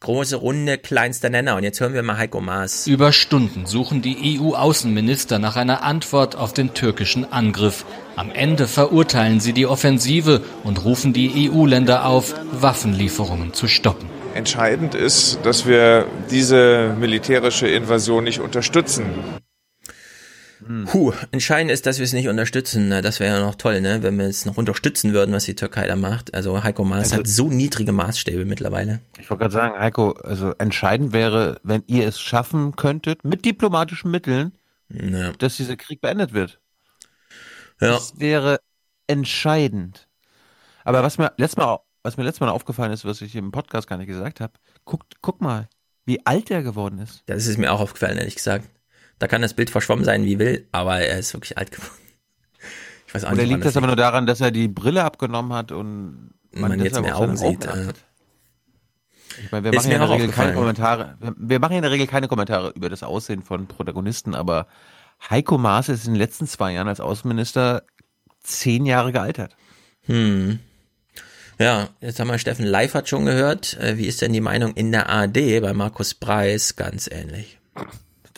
Große 0.00 0.36
Runde, 0.36 0.78
kleinster 0.78 1.28
Nenner. 1.28 1.56
Und 1.56 1.64
jetzt 1.64 1.80
hören 1.80 1.92
wir 1.92 2.04
mal 2.04 2.16
Heiko 2.16 2.40
Maas. 2.40 2.86
Über 2.86 3.10
Stunden 3.10 3.66
suchen 3.66 4.00
die 4.00 4.38
EU-Außenminister 4.38 5.40
nach 5.40 5.56
einer 5.56 5.82
Antwort 5.82 6.36
auf 6.36 6.52
den 6.52 6.72
türkischen 6.72 7.32
Angriff. 7.32 7.84
Am 8.14 8.30
Ende 8.30 8.68
verurteilen 8.68 9.40
sie 9.40 9.52
die 9.52 9.66
Offensive 9.66 10.42
und 10.62 10.84
rufen 10.84 11.12
die 11.12 11.50
EU-Länder 11.50 12.06
auf, 12.06 12.32
Waffenlieferungen 12.52 13.52
zu 13.52 13.66
stoppen. 13.66 14.08
Entscheidend 14.34 14.94
ist, 14.94 15.40
dass 15.42 15.66
wir 15.66 16.06
diese 16.30 16.94
militärische 16.96 17.66
Invasion 17.66 18.22
nicht 18.22 18.38
unterstützen. 18.38 19.06
Puh, 20.86 21.12
entscheidend 21.30 21.70
ist, 21.70 21.86
dass 21.86 21.98
wir 21.98 22.04
es 22.04 22.12
nicht 22.12 22.28
unterstützen. 22.28 22.90
Das 22.90 23.20
wäre 23.20 23.36
ja 23.36 23.44
noch 23.44 23.54
toll, 23.54 23.80
ne? 23.80 24.02
wenn 24.02 24.18
wir 24.18 24.26
es 24.26 24.44
noch 24.44 24.58
unterstützen 24.58 25.14
würden, 25.14 25.32
was 25.32 25.44
die 25.44 25.54
Türkei 25.54 25.86
da 25.86 25.96
macht. 25.96 26.34
Also 26.34 26.62
Heiko 26.62 26.84
Maas 26.84 27.12
also, 27.12 27.16
hat 27.16 27.26
so 27.26 27.48
niedrige 27.48 27.92
Maßstäbe 27.92 28.44
mittlerweile. 28.44 29.00
Ich 29.18 29.30
wollte 29.30 29.42
gerade 29.42 29.54
sagen, 29.54 29.78
Heiko, 29.78 30.12
also 30.12 30.52
entscheidend 30.58 31.12
wäre, 31.12 31.58
wenn 31.62 31.84
ihr 31.86 32.06
es 32.06 32.20
schaffen 32.20 32.76
könntet, 32.76 33.24
mit 33.24 33.46
diplomatischen 33.46 34.10
Mitteln, 34.10 34.52
ja. 34.90 35.32
dass 35.32 35.56
dieser 35.56 35.76
Krieg 35.76 36.02
beendet 36.02 36.34
wird. 36.34 36.60
Ja. 37.80 37.92
Das 37.92 38.20
wäre 38.20 38.60
entscheidend. 39.06 40.08
Aber 40.84 41.02
was 41.02 41.16
mir 41.16 41.32
letztes 41.38 41.56
Mal, 41.56 41.78
was 42.02 42.16
mir 42.16 42.24
letztes 42.24 42.40
Mal 42.40 42.50
aufgefallen 42.50 42.92
ist, 42.92 43.04
was 43.06 43.22
ich 43.22 43.34
im 43.36 43.52
Podcast 43.52 43.88
gar 43.88 43.96
nicht 43.96 44.08
gesagt 44.08 44.40
habe, 44.40 44.52
guck, 44.84 45.04
guck 45.22 45.40
mal, 45.40 45.68
Wie 46.04 46.24
alt 46.24 46.50
er 46.50 46.62
geworden 46.62 47.00
ist. 47.00 47.22
Das 47.26 47.46
ist 47.46 47.58
mir 47.58 47.70
auch 47.70 47.80
aufgefallen, 47.80 48.16
ehrlich 48.16 48.36
gesagt. 48.36 48.66
Da 49.18 49.26
kann 49.26 49.42
das 49.42 49.54
Bild 49.54 49.70
verschwommen 49.70 50.04
sein, 50.04 50.24
wie 50.24 50.38
will, 50.38 50.66
aber 50.72 51.00
er 51.00 51.18
ist 51.18 51.32
wirklich 51.34 51.58
alt 51.58 51.72
geworden. 51.72 51.92
Ich 53.06 53.14
weiß 53.14 53.24
auch 53.24 53.32
Oder 53.32 53.42
nicht, 53.42 53.50
liegt 53.50 53.64
das, 53.64 53.72
das 53.72 53.76
aber 53.78 53.86
nur 53.86 53.96
daran, 53.96 54.26
dass 54.26 54.40
er 54.40 54.50
die 54.50 54.68
Brille 54.68 55.02
abgenommen 55.02 55.52
hat 55.52 55.72
und 55.72 56.34
man, 56.52 56.70
man 56.70 56.80
jetzt 56.80 57.00
mehr 57.00 57.16
Augen 57.16 57.36
sieht. 57.36 57.66
Augen 57.66 57.92
ich 59.42 59.52
meine, 59.52 59.64
wir 59.64 59.72
machen 59.72 59.90
ja 59.90 59.96
in 59.96 60.00
der 60.00 60.10
Regel 60.10 60.28
keine 60.28 60.54
Kommentare. 60.54 61.16
Wir 61.36 61.60
machen 61.60 61.72
ja 61.72 61.78
in 61.78 61.82
der 61.82 61.90
Regel 61.90 62.06
keine 62.06 62.28
Kommentare 62.28 62.70
über 62.70 62.88
das 62.88 63.02
Aussehen 63.02 63.42
von 63.42 63.66
Protagonisten, 63.66 64.34
aber 64.34 64.66
Heiko 65.30 65.58
Maas 65.58 65.88
ist 65.88 66.06
in 66.06 66.14
den 66.14 66.18
letzten 66.18 66.46
zwei 66.46 66.72
Jahren 66.72 66.88
als 66.88 67.00
Außenminister 67.00 67.84
zehn 68.42 68.84
Jahre 68.84 69.12
gealtert. 69.12 69.56
Hm. 70.06 70.58
Ja, 71.58 71.88
jetzt 72.00 72.20
haben 72.20 72.28
wir 72.28 72.38
Steffen 72.38 72.66
Leifert 72.66 73.08
schon 73.08 73.26
gehört. 73.26 73.76
Äh, 73.78 73.96
wie 73.96 74.06
ist 74.06 74.22
denn 74.22 74.32
die 74.32 74.40
Meinung 74.40 74.74
in 74.74 74.92
der 74.92 75.10
AD 75.10 75.60
bei 75.60 75.72
Markus 75.72 76.14
Preis? 76.14 76.76
Ganz 76.76 77.08
ähnlich 77.10 77.58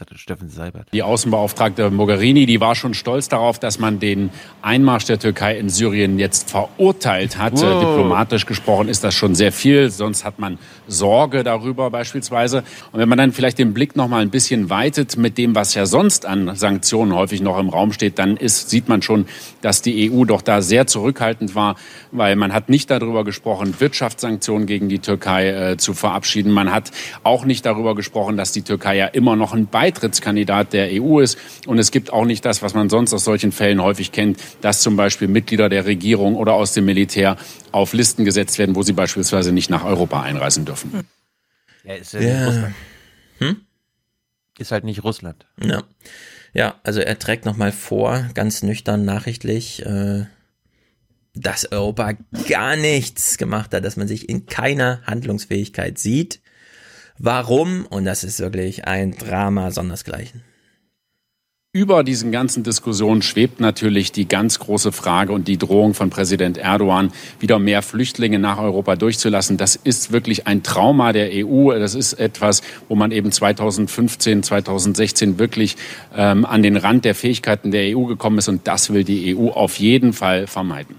hatte 0.01 0.17
Steffen 0.17 0.49
Seibert. 0.49 0.89
Die 0.93 1.03
Außenbeauftragte 1.03 1.91
Mogherini, 1.91 2.47
die 2.47 2.61
war 2.61 2.75
schon 2.75 2.95
stolz 2.95 3.29
darauf, 3.29 3.59
dass 3.59 3.79
man 3.79 4.01
den 4.01 4.31
Einmarsch 4.63 5.05
der 5.05 5.19
Türkei 5.19 5.59
in 5.59 5.69
Syrien 5.69 6.19
jetzt 6.19 6.51
verurteilt 6.51 7.39
hat. 7.39 7.53
Wow. 7.55 7.81
Diplomatisch 7.81 8.47
gesprochen 8.47 8.89
ist 8.89 9.05
das 9.05 9.15
schon 9.15 9.35
sehr 9.35 9.53
viel, 9.53 9.91
sonst 9.91 10.25
hat 10.25 10.39
man 10.39 10.59
Sorge 10.87 11.45
darüber 11.45 11.91
beispielsweise. 11.91 12.65
Und 12.93 13.01
wenn 13.01 13.09
man 13.09 13.19
dann 13.19 13.33
vielleicht 13.33 13.59
den 13.59 13.75
Blick 13.75 13.95
noch 13.95 14.09
mal 14.09 14.23
ein 14.23 14.31
bisschen 14.31 14.71
weitet 14.71 15.17
mit 15.17 15.37
dem, 15.37 15.55
was 15.55 15.75
ja 15.75 15.87
sonst 15.87 16.25
an 16.25 16.57
Sanktionen 16.57 17.15
häufig 17.15 17.43
noch 17.43 17.59
im 17.59 17.69
Raum 17.69 17.93
steht, 17.93 18.19
dann 18.19 18.37
ist, 18.37 18.71
sieht 18.71 18.89
man 18.89 19.03
schon, 19.03 19.27
dass 19.61 19.83
die 19.83 20.11
EU 20.11 20.25
doch 20.25 20.43
da 20.43 20.63
sehr 20.63 20.87
zurückhaltend 20.87 21.55
war, 21.55 21.77
weil 22.11 22.37
man 22.37 22.53
hat 22.53 22.69
nicht 22.69 22.91
darüber 22.91 23.25
gesprochen, 23.25 23.75
Wirtschaftssanktionen 23.79 24.67
gegen 24.67 24.89
die 24.89 24.99
Türkei 24.99 25.51
äh, 25.51 25.77
zu 25.77 25.95
verabschieden. 25.95 26.53
Man 26.53 26.73
hat 26.73 26.91
auch 27.23 27.45
nicht 27.45 27.67
darüber 27.67 27.95
gesprochen, 27.95 28.37
dass 28.37 28.53
die 28.53 28.63
Türkei 28.63 28.97
ja 28.97 29.07
immer 29.07 29.37
noch 29.37 29.53
ein 29.53 29.67
Beitrag 29.67 29.90
Beitrittskandidat 29.91 30.73
der 30.73 30.89
EU 30.93 31.21
ist. 31.21 31.39
Und 31.67 31.79
es 31.79 31.91
gibt 31.91 32.13
auch 32.13 32.25
nicht 32.25 32.45
das, 32.45 32.63
was 32.63 32.75
man 32.75 32.89
sonst 32.89 33.13
aus 33.13 33.25
solchen 33.25 33.53
Fällen 33.53 33.83
häufig 33.83 34.13
kennt, 34.13 34.39
dass 34.61 34.81
zum 34.83 34.97
Beispiel 34.97 35.29
Mitglieder 35.29 35.69
der 35.69 35.87
Regierung 35.87 36.37
oder 36.37 36.55
aus 36.55 36.73
dem 36.73 36.85
Militär 36.85 37.37
auf 37.73 37.93
Listen 37.93 38.25
gesetzt 38.25 38.59
werden, 38.59 38.77
wo 38.77 38.83
sie 38.83 38.93
beispielsweise 38.93 39.53
nicht 39.53 39.71
nach 39.71 39.85
Europa 39.85 40.23
einreisen 40.23 40.65
dürfen. 40.65 41.05
Ja, 41.85 41.95
ist 41.95 42.13
ja, 42.13 42.21
ja. 42.21 42.47
Russland. 42.47 42.75
Hm? 43.39 43.57
Ist 44.59 44.73
halt 44.73 44.85
nicht 44.85 45.03
Russland. 45.03 45.47
Ja. 45.63 45.83
Ja, 46.53 46.81
also 46.83 47.01
er 47.01 47.19
trägt 47.19 47.45
nochmal 47.45 47.71
vor, 47.71 48.29
ganz 48.35 48.63
nüchtern 48.63 49.05
nachrichtlich, 49.05 49.87
äh, 49.87 50.25
dass 51.35 51.71
Europa 51.71 52.15
gar 52.49 52.77
nichts 52.77 53.39
gemacht 53.39 53.73
hat, 53.73 53.85
dass 53.85 53.97
man 53.97 54.09
sich 54.09 54.29
in 54.29 54.47
keiner 54.47 55.01
Handlungsfähigkeit 55.07 55.99
sieht. 55.99 56.41
Warum? 57.23 57.85
Und 57.85 58.07
das 58.07 58.25
ist 58.25 58.41
wirklich 58.41 58.87
ein 58.87 59.13
Drama 59.13 59.71
sondersgleichen. 59.73 60.43
Über 61.71 62.03
diesen 62.03 62.33
ganzen 62.33 62.63
Diskussionen 62.63 63.21
schwebt 63.21 63.61
natürlich 63.61 64.11
die 64.11 64.27
ganz 64.27 64.59
große 64.59 64.91
Frage 64.91 65.35
und 65.35 65.47
die 65.47 65.59
Drohung 65.59 65.93
von 65.93 66.09
Präsident 66.09 66.57
Erdogan, 66.57 67.13
wieder 67.39 67.59
mehr 67.59 67.83
Flüchtlinge 67.83 68.39
nach 68.39 68.59
Europa 68.59 68.97
durchzulassen. 68.97 69.59
Das 69.59 69.77
ist 69.77 70.13
wirklich 70.13 70.47
ein 70.47 70.63
Trauma 70.63 71.13
der 71.13 71.29
EU. 71.33 71.79
Das 71.79 71.95
ist 71.95 72.15
etwas, 72.15 72.63
wo 72.89 72.95
man 72.95 73.13
eben 73.13 73.31
2015, 73.31 74.43
2016 74.43 75.39
wirklich 75.39 75.77
ähm, 76.17 76.47
an 76.47 76.63
den 76.63 76.79
Rand 76.79 77.05
der 77.05 77.15
Fähigkeiten 77.15 77.71
der 77.71 77.97
EU 77.97 78.07
gekommen 78.07 78.39
ist. 78.39 78.49
Und 78.49 78.67
das 78.67 78.95
will 78.95 79.05
die 79.05 79.37
EU 79.37 79.51
auf 79.51 79.79
jeden 79.79 80.15
Fall 80.15 80.47
vermeiden. 80.47 80.97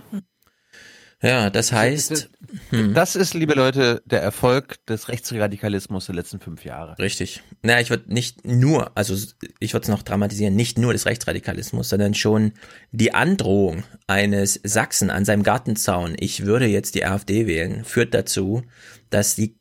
Ja, 1.21 1.51
das 1.51 1.71
heißt. 1.71 2.29
Hm. 2.71 2.93
Das 2.93 3.15
ist, 3.15 3.33
liebe 3.33 3.53
Leute, 3.53 4.01
der 4.05 4.21
Erfolg 4.21 4.83
des 4.87 5.07
Rechtsradikalismus 5.07 6.07
der 6.07 6.15
letzten 6.15 6.39
fünf 6.39 6.65
Jahre. 6.65 6.97
Richtig. 6.97 7.43
Naja, 7.61 7.79
ich 7.79 7.91
würde 7.91 8.11
nicht 8.11 8.45
nur, 8.45 8.91
also 8.97 9.15
ich 9.59 9.73
würde 9.73 9.83
es 9.83 9.89
noch 9.89 10.01
dramatisieren, 10.01 10.55
nicht 10.55 10.77
nur 10.77 10.93
des 10.93 11.05
Rechtsradikalismus, 11.05 11.89
sondern 11.89 12.15
schon 12.15 12.53
die 12.91 13.13
Androhung 13.13 13.83
eines 14.07 14.59
Sachsen 14.63 15.11
an 15.11 15.23
seinem 15.23 15.43
Gartenzaun, 15.43 16.15
ich 16.19 16.45
würde 16.45 16.65
jetzt 16.65 16.95
die 16.95 17.05
AfD 17.05 17.45
wählen, 17.45 17.85
führt 17.85 18.13
dazu, 18.13 18.63
dass 19.11 19.35
die 19.35 19.59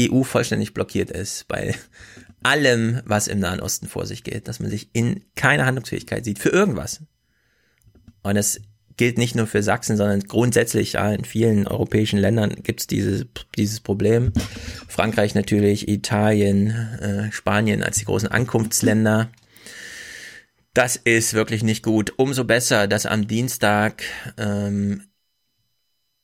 EU 0.00 0.22
vollständig 0.22 0.72
blockiert 0.72 1.10
ist 1.10 1.46
bei 1.46 1.74
allem, 2.42 3.02
was 3.04 3.28
im 3.28 3.38
Nahen 3.38 3.60
Osten 3.60 3.86
vor 3.86 4.06
sich 4.06 4.24
geht, 4.24 4.48
dass 4.48 4.60
man 4.60 4.70
sich 4.70 4.90
in 4.94 5.24
keiner 5.36 5.66
Handlungsfähigkeit 5.66 6.24
sieht 6.24 6.38
für 6.38 6.48
irgendwas. 6.48 7.02
Und 8.22 8.36
es 8.36 8.62
gilt 8.96 9.18
nicht 9.18 9.34
nur 9.34 9.46
für 9.46 9.62
Sachsen, 9.62 9.96
sondern 9.96 10.20
grundsätzlich 10.20 10.94
ja, 10.94 11.12
in 11.12 11.24
vielen 11.24 11.66
europäischen 11.66 12.18
Ländern 12.18 12.54
gibt 12.62 12.80
es 12.80 12.86
dieses, 12.86 13.26
dieses 13.56 13.80
Problem. 13.80 14.32
Frankreich 14.88 15.34
natürlich, 15.34 15.88
Italien, 15.88 16.70
äh, 17.00 17.32
Spanien 17.32 17.82
als 17.82 17.98
die 17.98 18.04
großen 18.04 18.28
Ankunftsländer. 18.28 19.30
Das 20.74 20.96
ist 20.96 21.34
wirklich 21.34 21.62
nicht 21.62 21.82
gut. 21.82 22.14
Umso 22.16 22.44
besser, 22.44 22.86
dass 22.86 23.04
am 23.04 23.26
Dienstag 23.26 24.02
ähm, 24.38 25.02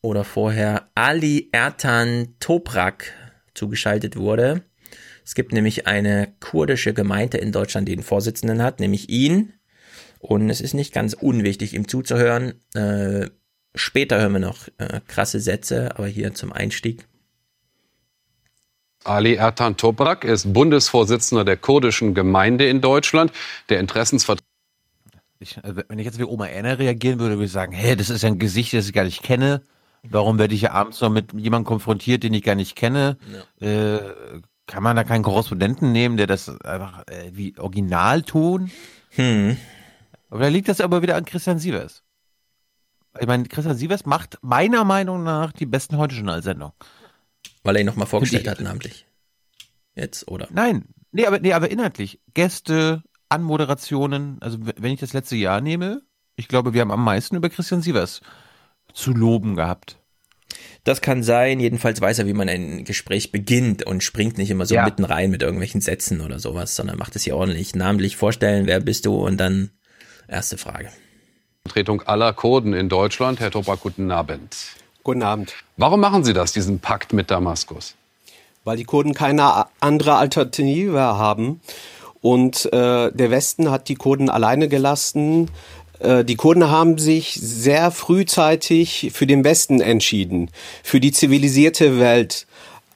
oder 0.00 0.24
vorher 0.24 0.88
Ali 0.94 1.48
Ertan 1.52 2.34
Toprak 2.40 3.12
zugeschaltet 3.54 4.16
wurde. 4.16 4.62
Es 5.24 5.34
gibt 5.34 5.52
nämlich 5.52 5.86
eine 5.86 6.32
kurdische 6.40 6.94
Gemeinde 6.94 7.36
in 7.36 7.52
Deutschland, 7.52 7.88
die 7.88 7.92
einen 7.92 8.02
Vorsitzenden 8.02 8.62
hat, 8.62 8.80
nämlich 8.80 9.10
ihn. 9.10 9.52
Und 10.18 10.50
es 10.50 10.60
ist 10.60 10.74
nicht 10.74 10.92
ganz 10.92 11.14
unwichtig, 11.14 11.74
ihm 11.74 11.88
zuzuhören. 11.88 12.54
Äh, 12.74 13.28
später 13.74 14.20
hören 14.20 14.32
wir 14.32 14.40
noch 14.40 14.68
äh, 14.78 15.00
krasse 15.06 15.40
Sätze, 15.40 15.96
aber 15.96 16.08
hier 16.08 16.34
zum 16.34 16.52
Einstieg. 16.52 17.06
Ali 19.04 19.34
Ertan 19.34 19.76
Toprak 19.76 20.24
ist 20.24 20.52
Bundesvorsitzender 20.52 21.44
der 21.44 21.56
kurdischen 21.56 22.14
Gemeinde 22.14 22.68
in 22.68 22.80
Deutschland. 22.80 23.32
Der 23.68 23.78
Interessensvertreter 23.80 24.44
ich, 25.40 25.62
also 25.62 25.82
wenn 25.88 25.98
ich 25.98 26.04
jetzt 26.04 26.18
wie 26.18 26.24
Oma 26.24 26.46
Erna 26.46 26.72
reagieren 26.74 27.20
würde, 27.20 27.36
würde 27.36 27.46
ich 27.46 27.52
sagen, 27.52 27.72
hey, 27.72 27.96
das 27.96 28.10
ist 28.10 28.24
ein 28.24 28.38
Gesicht, 28.38 28.72
das 28.72 28.86
ich 28.86 28.92
gar 28.92 29.04
nicht 29.04 29.22
kenne. 29.22 29.62
Warum 30.02 30.38
werde 30.38 30.54
ich 30.54 30.62
ja 30.62 30.72
abends 30.72 31.00
noch 31.00 31.10
mit 31.10 31.32
jemandem 31.32 31.66
konfrontiert, 31.66 32.22
den 32.22 32.34
ich 32.34 32.42
gar 32.42 32.54
nicht 32.54 32.76
kenne? 32.76 33.18
Ja. 33.60 33.66
Äh, 33.66 34.00
kann 34.66 34.82
man 34.82 34.96
da 34.96 35.04
keinen 35.04 35.22
Korrespondenten 35.22 35.92
nehmen, 35.92 36.16
der 36.16 36.26
das 36.26 36.48
einfach 36.60 37.04
äh, 37.06 37.30
wie 37.32 37.56
original 37.58 38.22
tun? 38.22 38.70
Hm. 39.10 39.56
Aber 40.28 40.40
da 40.40 40.48
liegt 40.48 40.68
das 40.68 40.80
aber 40.80 41.02
wieder 41.02 41.16
an 41.16 41.24
Christian 41.24 41.58
Sievers. 41.58 42.04
Ich 43.18 43.26
meine, 43.26 43.44
Christian 43.44 43.76
Sievers 43.76 44.06
macht 44.06 44.38
meiner 44.42 44.84
Meinung 44.84 45.22
nach 45.22 45.52
die 45.52 45.66
besten 45.66 45.96
Heute-Journal-Sendung. 45.96 46.72
Weil 47.62 47.76
er 47.76 47.80
ihn 47.80 47.86
nochmal 47.86 48.06
vorgestellt 48.06 48.46
hat, 48.46 48.60
namentlich. 48.60 49.06
Jetzt, 49.94 50.28
oder? 50.28 50.48
Nein, 50.50 50.84
nee 51.10 51.26
aber, 51.26 51.40
nee, 51.40 51.52
aber 51.52 51.70
inhaltlich. 51.70 52.20
Gäste, 52.34 53.02
Anmoderationen, 53.28 54.38
also 54.40 54.58
wenn 54.60 54.92
ich 54.92 55.00
das 55.00 55.12
letzte 55.12 55.36
Jahr 55.36 55.60
nehme, 55.60 56.02
ich 56.36 56.48
glaube, 56.48 56.72
wir 56.72 56.82
haben 56.82 56.92
am 56.92 57.04
meisten 57.04 57.36
über 57.36 57.48
Christian 57.48 57.82
Sievers 57.82 58.20
zu 58.92 59.12
loben 59.12 59.56
gehabt. 59.56 59.98
Das 60.84 61.00
kann 61.00 61.22
sein, 61.22 61.60
jedenfalls 61.60 62.00
weiß 62.00 62.20
er, 62.20 62.26
wie 62.26 62.32
man 62.32 62.48
ein 62.48 62.84
Gespräch 62.84 63.32
beginnt 63.32 63.84
und 63.84 64.02
springt 64.02 64.38
nicht 64.38 64.50
immer 64.50 64.64
so 64.64 64.76
ja. 64.76 64.84
mitten 64.84 65.04
rein 65.04 65.30
mit 65.30 65.42
irgendwelchen 65.42 65.80
Sätzen 65.80 66.20
oder 66.20 66.38
sowas, 66.38 66.76
sondern 66.76 66.96
macht 66.96 67.16
es 67.16 67.24
hier 67.24 67.36
ordentlich. 67.36 67.74
Namentlich 67.74 68.16
vorstellen, 68.16 68.66
wer 68.66 68.80
bist 68.80 69.04
du 69.04 69.16
und 69.16 69.38
dann 69.38 69.70
Erste 70.28 70.58
Frage. 70.58 70.90
Vertretung 71.64 72.02
aller 72.02 72.34
Kurden 72.34 72.74
in 72.74 72.90
Deutschland. 72.90 73.40
Herr 73.40 73.50
Toprak, 73.50 73.80
guten 73.80 74.10
Abend. 74.10 74.56
Guten 75.02 75.22
Abend. 75.22 75.54
Warum 75.78 76.00
machen 76.00 76.22
Sie 76.22 76.34
das, 76.34 76.52
diesen 76.52 76.80
Pakt 76.80 77.14
mit 77.14 77.30
Damaskus? 77.30 77.94
Weil 78.64 78.76
die 78.76 78.84
Kurden 78.84 79.14
keine 79.14 79.66
andere 79.80 80.16
Alternative 80.16 81.00
haben. 81.00 81.60
Und 82.20 82.66
äh, 82.66 83.10
der 83.10 83.30
Westen 83.30 83.70
hat 83.70 83.88
die 83.88 83.94
Kurden 83.94 84.28
alleine 84.28 84.68
gelassen. 84.68 85.50
Äh, 85.98 86.24
die 86.24 86.36
Kurden 86.36 86.70
haben 86.70 86.98
sich 86.98 87.34
sehr 87.34 87.90
frühzeitig 87.90 89.10
für 89.14 89.26
den 89.26 89.44
Westen 89.44 89.80
entschieden, 89.80 90.50
für 90.82 91.00
die 91.00 91.12
zivilisierte 91.12 91.98
Welt. 91.98 92.46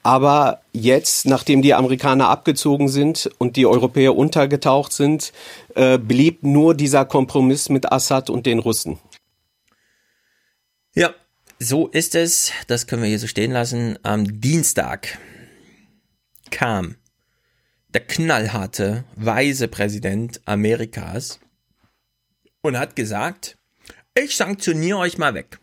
Aber 0.03 0.61
jetzt, 0.73 1.25
nachdem 1.25 1.61
die 1.61 1.73
Amerikaner 1.73 2.27
abgezogen 2.27 2.89
sind 2.89 3.29
und 3.37 3.55
die 3.55 3.65
Europäer 3.65 4.15
untergetaucht 4.17 4.91
sind, 4.91 5.31
äh, 5.75 5.97
blieb 5.97 6.43
nur 6.43 6.75
dieser 6.75 7.05
Kompromiss 7.05 7.69
mit 7.69 7.91
Assad 7.91 8.29
und 8.29 8.45
den 8.45 8.59
Russen. 8.59 8.99
Ja, 10.93 11.13
so 11.57 11.87
ist 11.87 12.15
es. 12.15 12.51
Das 12.67 12.85
können 12.85 13.01
wir 13.01 13.09
hier 13.09 13.19
so 13.19 13.27
stehen 13.27 13.51
lassen. 13.51 13.97
Am 14.03 14.41
Dienstag 14.41 15.17
kam 16.51 16.97
der 17.93 18.01
knallharte, 18.01 19.05
weise 19.15 19.69
Präsident 19.69 20.41
Amerikas 20.45 21.39
und 22.61 22.77
hat 22.77 22.95
gesagt, 22.95 23.57
ich 24.15 24.35
sanktioniere 24.35 24.97
euch 24.97 25.17
mal 25.17 25.33
weg. 25.33 25.59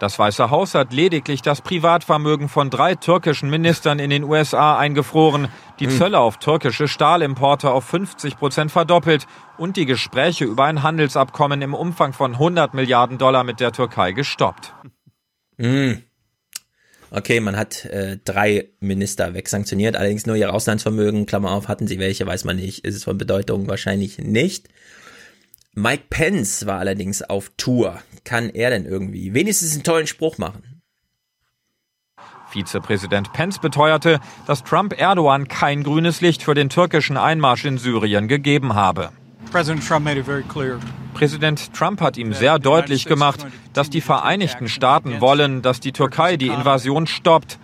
Das 0.00 0.18
Weiße 0.18 0.48
Haus 0.48 0.74
hat 0.74 0.94
lediglich 0.94 1.42
das 1.42 1.60
Privatvermögen 1.60 2.48
von 2.48 2.70
drei 2.70 2.94
türkischen 2.94 3.50
Ministern 3.50 3.98
in 3.98 4.08
den 4.08 4.24
USA 4.24 4.78
eingefroren, 4.78 5.48
die 5.78 5.88
hm. 5.88 5.98
Zölle 5.98 6.20
auf 6.20 6.38
türkische 6.38 6.88
Stahlimporte 6.88 7.70
auf 7.70 7.84
50 7.84 8.38
Prozent 8.38 8.72
verdoppelt 8.72 9.26
und 9.58 9.76
die 9.76 9.84
Gespräche 9.84 10.46
über 10.46 10.64
ein 10.64 10.82
Handelsabkommen 10.82 11.60
im 11.60 11.74
Umfang 11.74 12.14
von 12.14 12.32
100 12.32 12.72
Milliarden 12.72 13.18
Dollar 13.18 13.44
mit 13.44 13.60
der 13.60 13.72
Türkei 13.72 14.12
gestoppt. 14.12 14.72
Hm. 15.58 16.02
Okay, 17.10 17.40
man 17.40 17.58
hat 17.58 17.84
äh, 17.84 18.16
drei 18.24 18.70
Minister 18.80 19.34
wegsanktioniert, 19.34 19.96
allerdings 19.96 20.24
nur 20.24 20.36
ihr 20.36 20.54
Auslandsvermögen, 20.54 21.26
Klammer 21.26 21.50
auf, 21.50 21.68
hatten 21.68 21.86
sie 21.86 21.98
welche, 21.98 22.26
weiß 22.26 22.44
man 22.44 22.56
nicht, 22.56 22.86
ist 22.86 22.94
es 22.94 23.04
von 23.04 23.18
Bedeutung 23.18 23.68
wahrscheinlich 23.68 24.16
nicht. 24.18 24.68
Mike 25.74 26.04
Pence 26.10 26.66
war 26.66 26.80
allerdings 26.80 27.22
auf 27.22 27.52
Tour. 27.56 28.02
Kann 28.24 28.50
er 28.50 28.70
denn 28.70 28.86
irgendwie 28.86 29.34
wenigstens 29.34 29.74
einen 29.74 29.84
tollen 29.84 30.08
Spruch 30.08 30.36
machen? 30.36 30.82
Vizepräsident 32.50 33.32
Pence 33.32 33.60
beteuerte, 33.60 34.18
dass 34.48 34.64
Trump 34.64 35.00
Erdogan 35.00 35.46
kein 35.46 35.84
grünes 35.84 36.20
Licht 36.20 36.42
für 36.42 36.54
den 36.54 36.68
türkischen 36.68 37.16
Einmarsch 37.16 37.64
in 37.64 37.78
Syrien 37.78 38.26
gegeben 38.26 38.74
habe. 38.74 39.10
Präsident 41.14 41.72
Trump 41.72 42.00
hat 42.00 42.16
ihm 42.16 42.32
sehr 42.32 42.58
deutlich 42.58 43.04
gemacht, 43.04 43.46
dass 43.72 43.90
die 43.90 44.00
Vereinigten 44.00 44.68
Staaten 44.68 45.20
wollen, 45.20 45.62
dass 45.62 45.78
die 45.78 45.92
Türkei 45.92 46.36
die 46.36 46.48
Invasion 46.48 47.06
stoppt, 47.06 47.60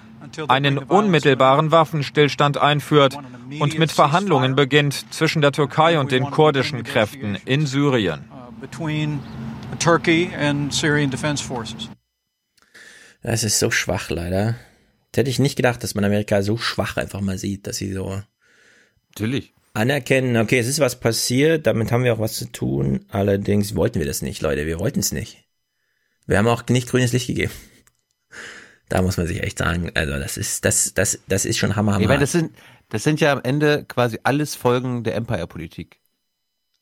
einen 0.49 0.79
unmittelbaren 0.79 1.71
Waffenstillstand 1.71 2.59
einführt 2.59 3.17
und 3.59 3.79
mit 3.79 3.93
Verhandlungen 3.93 4.57
beginnt 4.57 5.13
zwischen 5.13 5.43
der 5.43 5.53
Türkei 5.53 5.99
und 5.99 6.13
den 6.13 6.25
kurdischen 6.31 6.85
Kräften 6.85 7.37
in 7.45 7.67
Syrien. 7.67 8.25
Das 13.23 13.43
ist 13.43 13.59
so 13.59 13.71
schwach 13.71 14.11
leider. 14.11 14.57
Das 15.13 15.21
hätte 15.21 15.31
ich 15.31 15.39
nicht 15.39 15.57
gedacht, 15.57 15.83
dass 15.83 15.95
man 15.95 16.05
Amerika 16.05 16.43
so 16.43 16.57
schwach 16.57 16.97
einfach 16.97 17.21
mal 17.21 17.39
sieht, 17.39 17.67
dass 17.67 17.77
sie 17.77 17.93
so 17.93 18.23
Natürlich. 19.09 19.55
anerkennen, 19.75 20.37
okay, 20.37 20.59
es 20.59 20.69
ist 20.69 20.79
was 20.79 21.01
passiert, 21.01 21.67
damit 21.67 21.91
haben 21.91 22.05
wir 22.05 22.15
auch 22.15 22.19
was 22.19 22.35
zu 22.35 22.53
tun. 22.53 23.05
Allerdings 23.09 23.75
wollten 23.75 23.99
wir 23.99 24.07
das 24.07 24.23
nicht, 24.23 24.43
Leute, 24.43 24.67
wir 24.67 24.79
wollten 24.79 25.01
es 25.01 25.13
nicht. 25.13 25.45
Wir 26.27 26.39
haben 26.39 26.49
auch 26.49 26.67
nicht 26.69 26.89
grünes 26.89 27.13
Licht 27.13 27.29
gegeben. 27.29 27.53
Da 28.89 29.03
muss 29.03 29.17
man 29.17 29.27
sich 29.27 29.43
echt 29.43 29.59
sagen, 29.59 29.91
also 29.95 30.13
das 30.13 30.37
ist, 30.37 30.65
das, 30.65 30.95
das, 30.95 31.19
das 31.29 31.45
ist 31.45 31.59
schon 31.59 31.75
Hammer, 31.77 31.95
Hammer. 31.95 32.03
Ich 32.03 32.09
meine, 32.09 32.21
das 32.21 32.33
sind, 32.33 32.55
das 32.89 33.03
sind 33.03 33.21
ja 33.21 33.33
am 33.33 33.41
Ende 33.43 33.85
quasi 33.85 34.19
alles 34.23 34.55
Folgen 34.55 35.03
der 35.03 35.17
Empire-Politik. 35.17 35.99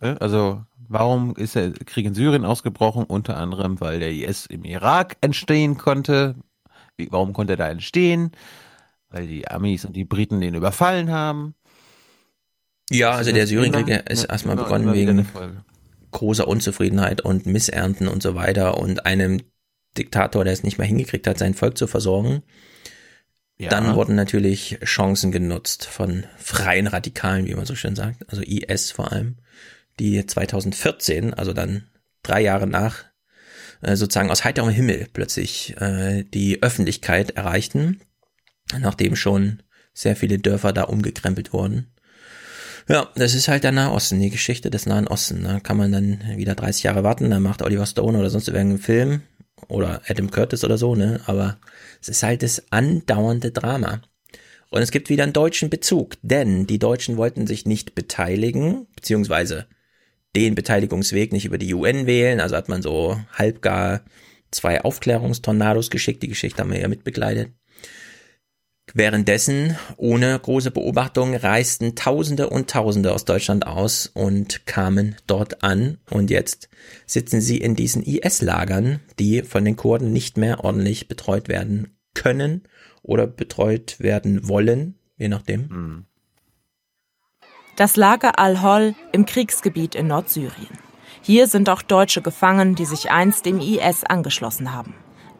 Ne? 0.00 0.20
Also, 0.20 0.62
warum 0.86 1.34
ist 1.36 1.54
der 1.54 1.72
Krieg 1.72 2.04
in 2.04 2.14
Syrien 2.14 2.44
ausgebrochen? 2.44 3.04
Unter 3.04 3.38
anderem, 3.38 3.80
weil 3.80 4.00
der 4.00 4.12
IS 4.12 4.44
im 4.46 4.64
Irak 4.64 5.16
entstehen 5.22 5.78
konnte. 5.78 6.34
Wie, 6.96 7.10
warum 7.10 7.32
konnte 7.32 7.54
er 7.54 7.56
da 7.56 7.68
entstehen? 7.70 8.32
Weil 9.08 9.26
die 9.26 9.48
Amis 9.48 9.86
und 9.86 9.94
die 9.96 10.04
Briten 10.04 10.40
den 10.42 10.54
überfallen 10.54 11.10
haben. 11.10 11.54
Ja, 12.90 13.12
also 13.12 13.32
der 13.32 13.46
Syrienkrieg 13.46 13.88
ist 14.10 14.24
erstmal 14.24 14.56
immer- 14.56 14.64
begonnen 14.64 14.92
wegen 14.92 15.26
großer 16.10 16.46
Unzufriedenheit 16.46 17.22
und 17.22 17.46
Missernten 17.46 18.08
und 18.08 18.22
so 18.22 18.34
weiter 18.34 18.76
und 18.76 19.06
einem 19.06 19.40
Diktator, 19.96 20.44
der 20.44 20.52
es 20.52 20.62
nicht 20.62 20.78
mehr 20.78 20.86
hingekriegt 20.86 21.26
hat, 21.26 21.38
sein 21.38 21.54
Volk 21.54 21.78
zu 21.78 21.86
versorgen. 21.86 22.42
Ja. 23.56 23.68
Dann 23.68 23.94
wurden 23.94 24.16
natürlich 24.16 24.78
Chancen 24.84 25.30
genutzt 25.30 25.86
von 25.86 26.24
freien 26.36 26.88
Radikalen, 26.88 27.46
wie 27.46 27.54
man 27.54 27.66
so 27.66 27.76
schön 27.76 27.94
sagt, 27.94 28.28
also 28.28 28.42
IS 28.42 28.90
vor 28.90 29.12
allem, 29.12 29.36
die 30.00 30.26
2014, 30.26 31.34
also 31.34 31.52
dann 31.52 31.84
drei 32.24 32.40
Jahre 32.40 32.66
nach, 32.66 33.04
äh, 33.80 33.94
sozusagen 33.94 34.30
aus 34.30 34.42
heiterem 34.42 34.70
Himmel 34.70 35.06
plötzlich 35.12 35.76
äh, 35.80 36.24
die 36.24 36.62
Öffentlichkeit 36.62 37.30
erreichten, 37.30 38.00
nachdem 38.76 39.14
schon 39.14 39.62
sehr 39.92 40.16
viele 40.16 40.38
Dörfer 40.38 40.72
da 40.72 40.84
umgekrempelt 40.84 41.52
wurden. 41.52 41.92
Ja, 42.88 43.08
das 43.14 43.34
ist 43.34 43.46
halt 43.46 43.62
der 43.62 43.72
Nahosten, 43.72 44.20
die 44.20 44.30
Geschichte 44.30 44.68
des 44.68 44.84
Nahen 44.84 45.06
Osten. 45.06 45.44
Da 45.44 45.60
kann 45.60 45.76
man 45.76 45.92
dann 45.92 46.20
wieder 46.36 46.54
30 46.56 46.82
Jahre 46.82 47.04
warten, 47.04 47.30
dann 47.30 47.42
macht 47.42 47.62
Oliver 47.62 47.86
Stone 47.86 48.18
oder 48.18 48.30
sonst 48.30 48.48
irgendeinen 48.48 48.78
Film 48.78 49.22
oder 49.68 50.02
Adam 50.08 50.30
Curtis 50.30 50.64
oder 50.64 50.78
so, 50.78 50.94
ne? 50.94 51.20
Aber 51.26 51.58
es 52.00 52.08
ist 52.08 52.22
halt 52.22 52.42
das 52.42 52.70
andauernde 52.70 53.50
Drama. 53.50 54.02
Und 54.70 54.82
es 54.82 54.90
gibt 54.90 55.08
wieder 55.08 55.22
einen 55.22 55.32
deutschen 55.32 55.70
Bezug, 55.70 56.16
denn 56.22 56.66
die 56.66 56.78
Deutschen 56.78 57.16
wollten 57.16 57.46
sich 57.46 57.64
nicht 57.64 57.94
beteiligen, 57.94 58.86
beziehungsweise 58.96 59.66
den 60.34 60.54
Beteiligungsweg 60.54 61.32
nicht 61.32 61.44
über 61.44 61.58
die 61.58 61.74
UN 61.74 62.06
wählen, 62.06 62.40
also 62.40 62.56
hat 62.56 62.68
man 62.68 62.82
so 62.82 63.20
halbgar 63.32 64.02
zwei 64.50 64.80
Aufklärungstornados 64.80 65.90
geschickt, 65.90 66.22
die 66.22 66.28
Geschichte 66.28 66.60
haben 66.60 66.72
wir 66.72 66.80
ja 66.80 66.88
mitbegleitet. 66.88 67.52
Währenddessen, 68.96 69.76
ohne 69.96 70.38
große 70.38 70.70
Beobachtung, 70.70 71.34
reisten 71.34 71.96
Tausende 71.96 72.48
und 72.48 72.70
Tausende 72.70 73.12
aus 73.12 73.24
Deutschland 73.24 73.66
aus 73.66 74.06
und 74.06 74.66
kamen 74.66 75.16
dort 75.26 75.64
an. 75.64 75.98
Und 76.10 76.30
jetzt 76.30 76.68
sitzen 77.04 77.40
sie 77.40 77.58
in 77.58 77.74
diesen 77.74 78.04
IS-Lagern, 78.04 79.00
die 79.18 79.42
von 79.42 79.64
den 79.64 79.74
Kurden 79.74 80.12
nicht 80.12 80.36
mehr 80.36 80.62
ordentlich 80.62 81.08
betreut 81.08 81.48
werden 81.48 81.98
können 82.14 82.62
oder 83.02 83.26
betreut 83.26 83.96
werden 83.98 84.48
wollen, 84.48 84.94
je 85.16 85.26
nachdem. 85.26 86.06
Das 87.74 87.96
Lager 87.96 88.38
Al-Hol 88.38 88.94
im 89.10 89.26
Kriegsgebiet 89.26 89.96
in 89.96 90.06
Nordsyrien. 90.06 90.78
Hier 91.20 91.48
sind 91.48 91.68
auch 91.68 91.82
Deutsche 91.82 92.22
gefangen, 92.22 92.76
die 92.76 92.84
sich 92.84 93.10
einst 93.10 93.44
dem 93.44 93.58
IS 93.58 94.04
angeschlossen 94.04 94.72
haben. 94.72 94.94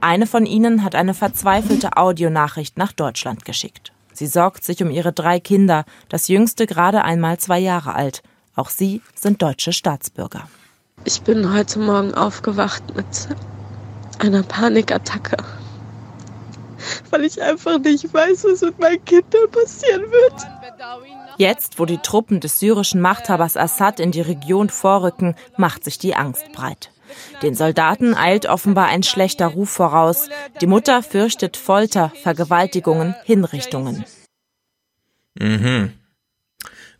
Eine 0.05 0.27
von 0.27 0.45
ihnen 0.45 0.85
hat 0.85 0.95
eine 0.95 1.15
verzweifelte 1.15 1.97
Audionachricht 1.97 2.77
nach 2.77 2.93
Deutschland 2.93 3.47
geschickt. 3.47 3.91
Sie 4.13 4.27
sorgt 4.27 4.63
sich 4.63 4.83
um 4.83 4.91
ihre 4.91 5.15
drei 5.15 5.41
Kinder, 5.41 5.87
das 6.11 6.29
jüngste 6.29 6.67
gerade 6.67 7.05
einmal 7.05 7.39
zwei 7.39 7.59
Jahre 7.59 7.95
alt. 7.95 8.23
Auch 8.55 8.69
sie 8.69 9.01
sind 9.15 9.41
deutsche 9.41 9.73
Staatsbürger. 9.73 10.47
Ich 11.07 11.23
bin 11.23 11.51
heute 11.55 11.79
Morgen 11.79 12.13
aufgewacht 12.13 12.83
mit 12.95 13.07
einer 14.19 14.43
Panikattacke, 14.43 15.39
weil 17.09 17.25
ich 17.25 17.41
einfach 17.41 17.79
nicht 17.79 18.13
weiß, 18.13 18.45
was 18.45 18.61
mit 18.61 18.79
meinen 18.79 19.03
Kindern 19.07 19.51
passieren 19.51 20.03
wird. 20.03 20.35
Jetzt, 21.39 21.79
wo 21.79 21.87
die 21.87 21.97
Truppen 21.97 22.41
des 22.41 22.61
syrischen 22.61 23.01
Machthabers 23.01 23.57
Assad 23.57 24.01
in 24.01 24.13
die 24.13 24.21
Region 24.21 24.69
vorrücken, 24.69 25.35
macht 25.57 25.83
sich 25.83 25.99
die 25.99 26.15
Angst 26.15 26.53
breit. 26.53 26.91
Den 27.43 27.55
Soldaten 27.55 28.15
eilt 28.15 28.47
offenbar 28.47 28.87
ein 28.87 29.03
schlechter 29.03 29.47
Ruf 29.47 29.71
voraus. 29.71 30.29
Die 30.61 30.67
Mutter 30.67 31.03
fürchtet 31.03 31.57
Folter, 31.57 32.13
Vergewaltigungen, 32.23 33.15
Hinrichtungen. 33.25 34.05
Mhm. 35.35 35.93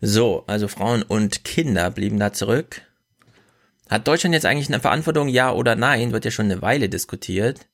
So, 0.01 0.43
also 0.47 0.67
Frauen 0.67 1.03
und 1.03 1.43
Kinder 1.43 1.89
blieben 1.89 2.19
da 2.19 2.33
zurück. 2.33 2.81
Hat 3.89 4.07
Deutschland 4.07 4.33
jetzt 4.33 4.45
eigentlich 4.45 4.67
eine 4.67 4.79
Verantwortung, 4.79 5.27
ja 5.27 5.51
oder 5.51 5.75
nein? 5.75 6.11
Wird 6.11 6.25
ja 6.25 6.31
schon 6.31 6.45
eine 6.45 6.61
Weile 6.61 6.89
diskutiert. 6.89 7.67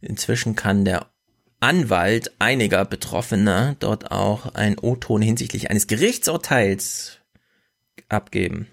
Inzwischen 0.00 0.56
kann 0.56 0.84
der 0.84 1.06
Anwalt 1.60 2.32
einiger 2.38 2.84
Betroffener 2.84 3.76
dort 3.78 4.10
auch 4.10 4.54
ein 4.54 4.78
O-Ton 4.78 5.22
hinsichtlich 5.22 5.70
eines 5.70 5.86
Gerichtsurteils 5.86 7.20
abgeben. 8.08 8.68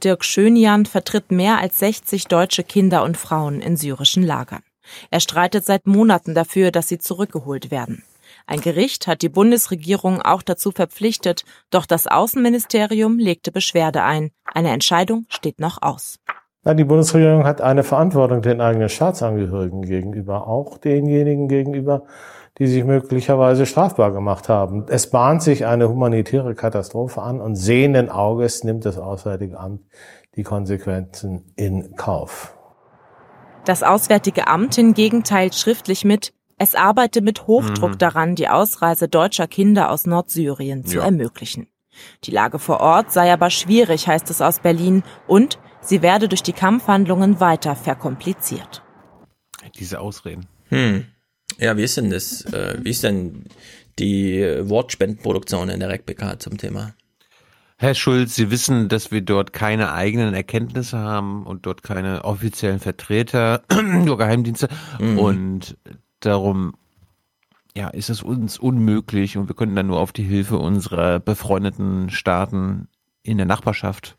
Dirk 0.00 0.24
Schönjan 0.24 0.86
vertritt 0.86 1.30
mehr 1.30 1.58
als 1.58 1.78
60 1.78 2.26
deutsche 2.26 2.64
Kinder 2.64 3.04
und 3.04 3.16
Frauen 3.16 3.60
in 3.60 3.76
syrischen 3.76 4.22
Lagern. 4.22 4.62
Er 5.10 5.20
streitet 5.20 5.64
seit 5.64 5.86
Monaten 5.86 6.34
dafür, 6.34 6.70
dass 6.70 6.88
sie 6.88 6.98
zurückgeholt 6.98 7.70
werden. 7.70 8.02
Ein 8.46 8.60
Gericht 8.60 9.06
hat 9.06 9.22
die 9.22 9.28
Bundesregierung 9.28 10.22
auch 10.22 10.42
dazu 10.42 10.72
verpflichtet, 10.72 11.44
doch 11.70 11.86
das 11.86 12.06
Außenministerium 12.06 13.18
legte 13.18 13.52
Beschwerde 13.52 14.02
ein. 14.02 14.30
Eine 14.44 14.70
Entscheidung 14.70 15.26
steht 15.28 15.60
noch 15.60 15.82
aus. 15.82 16.18
Die 16.64 16.84
Bundesregierung 16.84 17.44
hat 17.44 17.62
eine 17.62 17.82
Verantwortung 17.82 18.42
den 18.42 18.60
eigenen 18.60 18.90
Staatsangehörigen 18.90 19.82
gegenüber, 19.82 20.46
auch 20.46 20.76
denjenigen 20.76 21.48
gegenüber, 21.48 22.04
die 22.60 22.66
sich 22.66 22.84
möglicherweise 22.84 23.64
strafbar 23.64 24.12
gemacht 24.12 24.48
haben. 24.50 24.84
Es 24.88 25.08
bahnt 25.10 25.42
sich 25.42 25.64
eine 25.64 25.88
humanitäre 25.88 26.54
Katastrophe 26.54 27.22
an 27.22 27.40
und 27.40 27.56
sehenden 27.56 28.10
Auges 28.10 28.62
nimmt 28.64 28.84
das 28.84 28.98
Auswärtige 28.98 29.58
Amt 29.58 29.80
die 30.36 30.42
Konsequenzen 30.42 31.52
in 31.56 31.96
Kauf. 31.96 32.54
Das 33.64 33.82
Auswärtige 33.82 34.46
Amt 34.46 34.74
hingegen 34.74 35.24
teilt 35.24 35.54
schriftlich 35.54 36.04
mit, 36.04 36.32
es 36.58 36.74
arbeite 36.74 37.22
mit 37.22 37.46
Hochdruck 37.46 37.92
Mhm. 37.92 37.98
daran, 37.98 38.34
die 38.34 38.48
Ausreise 38.48 39.08
deutscher 39.08 39.46
Kinder 39.48 39.90
aus 39.90 40.06
Nordsyrien 40.06 40.84
zu 40.84 40.98
Ja. 40.98 41.04
ermöglichen. 41.04 41.66
Die 42.24 42.30
Lage 42.30 42.58
vor 42.58 42.80
Ort 42.80 43.10
sei 43.10 43.32
aber 43.32 43.48
schwierig, 43.50 44.06
heißt 44.06 44.28
es 44.30 44.42
aus 44.42 44.60
Berlin, 44.60 45.02
und 45.26 45.58
sie 45.80 46.02
werde 46.02 46.28
durch 46.28 46.42
die 46.42 46.52
Kampfhandlungen 46.52 47.40
weiter 47.40 47.74
verkompliziert. 47.74 48.82
Diese 49.78 50.00
Ausreden. 50.00 50.46
Hm. 50.68 51.06
Ja, 51.60 51.76
wie 51.76 51.82
ist 51.82 51.96
denn 51.96 52.10
das? 52.10 52.42
Äh, 52.46 52.78
wie 52.82 52.90
ist 52.90 53.04
denn 53.04 53.44
die 53.98 54.42
Wortspendenproduktion 54.62 55.68
in 55.68 55.80
der 55.80 55.90
RecPK 55.90 56.38
zum 56.40 56.56
Thema? 56.56 56.94
Herr 57.76 57.94
Schulz, 57.94 58.34
Sie 58.34 58.50
wissen, 58.50 58.88
dass 58.88 59.10
wir 59.10 59.20
dort 59.20 59.52
keine 59.52 59.92
eigenen 59.92 60.34
Erkenntnisse 60.34 60.98
haben 60.98 61.46
und 61.46 61.66
dort 61.66 61.82
keine 61.82 62.24
offiziellen 62.24 62.78
Vertreter, 62.78 63.62
nur 63.82 64.18
Geheimdienste. 64.18 64.68
Mhm. 64.98 65.18
Und 65.18 65.76
darum 66.20 66.74
ja, 67.76 67.88
ist 67.88 68.10
es 68.10 68.22
uns 68.22 68.58
unmöglich 68.58 69.36
und 69.36 69.48
wir 69.48 69.54
könnten 69.54 69.76
dann 69.76 69.86
nur 69.86 70.00
auf 70.00 70.12
die 70.12 70.24
Hilfe 70.24 70.58
unserer 70.58 71.20
befreundeten 71.20 72.10
Staaten 72.10 72.88
in 73.22 73.36
der 73.36 73.46
Nachbarschaft 73.46 74.16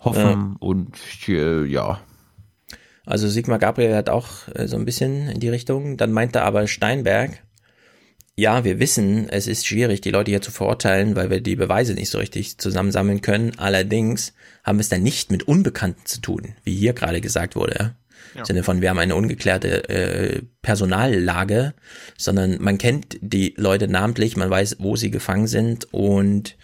hoffen 0.00 0.56
und 0.58 0.98
äh, 1.28 1.64
ja. 1.64 2.00
Also 3.06 3.28
Sigmar 3.28 3.60
Gabriel 3.60 3.94
hat 3.94 4.10
auch 4.10 4.28
äh, 4.54 4.66
so 4.66 4.76
ein 4.76 4.84
bisschen 4.84 5.28
in 5.28 5.40
die 5.40 5.48
Richtung. 5.48 5.96
Dann 5.96 6.12
meinte 6.12 6.42
aber 6.42 6.66
Steinberg, 6.66 7.42
ja, 8.34 8.64
wir 8.64 8.78
wissen, 8.78 9.30
es 9.30 9.46
ist 9.46 9.66
schwierig, 9.66 10.02
die 10.02 10.10
Leute 10.10 10.30
hier 10.30 10.42
zu 10.42 10.50
verurteilen, 10.50 11.16
weil 11.16 11.30
wir 11.30 11.40
die 11.40 11.56
Beweise 11.56 11.94
nicht 11.94 12.10
so 12.10 12.18
richtig 12.18 12.58
zusammensammeln 12.58 13.22
können. 13.22 13.52
Allerdings 13.56 14.34
haben 14.62 14.76
wir 14.76 14.82
es 14.82 14.90
dann 14.90 15.02
nicht 15.02 15.30
mit 15.30 15.48
Unbekannten 15.48 16.04
zu 16.04 16.20
tun, 16.20 16.54
wie 16.64 16.74
hier 16.74 16.92
gerade 16.92 17.22
gesagt 17.22 17.56
wurde. 17.56 17.94
Ja. 18.34 18.40
Im 18.40 18.44
Sinne 18.44 18.62
von, 18.62 18.82
wir 18.82 18.90
haben 18.90 18.98
eine 18.98 19.14
ungeklärte 19.14 19.88
äh, 19.88 20.42
Personallage, 20.60 21.72
sondern 22.18 22.60
man 22.60 22.76
kennt 22.76 23.16
die 23.22 23.54
Leute 23.56 23.88
namentlich, 23.88 24.36
man 24.36 24.50
weiß, 24.50 24.76
wo 24.80 24.96
sie 24.96 25.10
gefangen 25.10 25.46
sind 25.46 25.92
und 25.94 26.56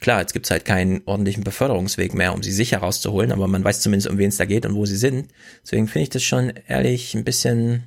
klar, 0.00 0.20
jetzt 0.20 0.32
gibt's 0.32 0.50
halt 0.50 0.64
keinen 0.64 1.02
ordentlichen 1.06 1.44
Beförderungsweg 1.44 2.14
mehr, 2.14 2.34
um 2.34 2.42
sie 2.42 2.52
sicher 2.52 2.78
rauszuholen, 2.78 3.32
aber 3.32 3.48
man 3.48 3.64
weiß 3.64 3.80
zumindest, 3.80 4.10
um 4.10 4.18
wen 4.18 4.28
es 4.28 4.36
da 4.36 4.44
geht 4.44 4.66
und 4.66 4.74
wo 4.74 4.86
sie 4.86 4.96
sind. 4.96 5.28
Deswegen 5.62 5.88
finde 5.88 6.04
ich 6.04 6.10
das 6.10 6.22
schon 6.22 6.52
ehrlich 6.68 7.14
ein 7.14 7.24
bisschen. 7.24 7.84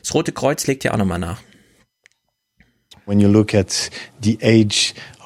Das 0.00 0.14
Rote 0.14 0.32
Kreuz 0.32 0.66
legt 0.66 0.84
ja 0.84 0.92
auch 0.92 0.98
nochmal 0.98 1.18
nach. 1.18 1.40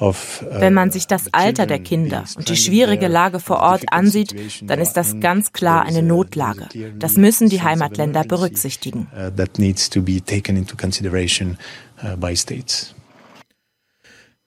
Uh, 0.01 0.45
Wenn 0.49 0.73
man 0.73 0.89
sich 0.89 1.05
das 1.05 1.31
Alter 1.33 1.67
der 1.67 1.79
Kinder 1.79 2.23
und 2.35 2.49
die 2.49 2.55
schwierige 2.55 3.07
Lage 3.07 3.39
vor 3.39 3.59
Ort 3.59 3.83
ansieht, 3.91 4.35
dann 4.63 4.79
ist 4.79 4.93
das 4.93 5.19
ganz 5.19 5.53
klar 5.53 5.85
eine 5.85 6.01
Notlage. 6.01 6.67
Das 6.97 7.15
müssen 7.15 7.49
die 7.49 7.61
Heimatländer 7.61 8.23
berücksichtigen. 8.23 9.07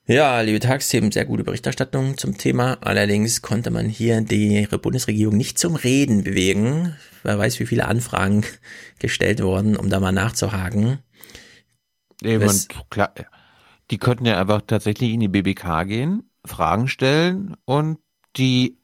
Ja, 0.09 0.41
liebe 0.41 0.59
Tagsthemen, 0.59 1.11
sehr 1.11 1.25
gute 1.25 1.43
Berichterstattung 1.43 2.17
zum 2.17 2.35
Thema. 2.35 2.79
Allerdings 2.81 3.43
konnte 3.43 3.69
man 3.69 3.85
hier 3.85 4.21
die 4.21 4.67
Bundesregierung 4.81 5.37
nicht 5.37 5.59
zum 5.59 5.75
Reden 5.75 6.23
bewegen. 6.23 6.95
Wer 7.21 7.37
weiß, 7.37 7.59
wie 7.59 7.67
viele 7.67 7.87
Anfragen 7.87 8.43
gestellt 8.97 9.43
wurden, 9.43 9.77
um 9.77 9.91
da 9.91 9.99
mal 9.99 10.11
nachzuhaken. 10.11 10.97
Man, 12.23 12.59
klar, 12.89 13.13
die 13.91 13.99
könnten 13.99 14.25
ja 14.25 14.41
einfach 14.41 14.63
tatsächlich 14.65 15.11
in 15.11 15.19
die 15.19 15.27
BBK 15.27 15.83
gehen, 15.85 16.27
Fragen 16.43 16.87
stellen 16.87 17.55
und 17.65 17.99
die 18.35 18.79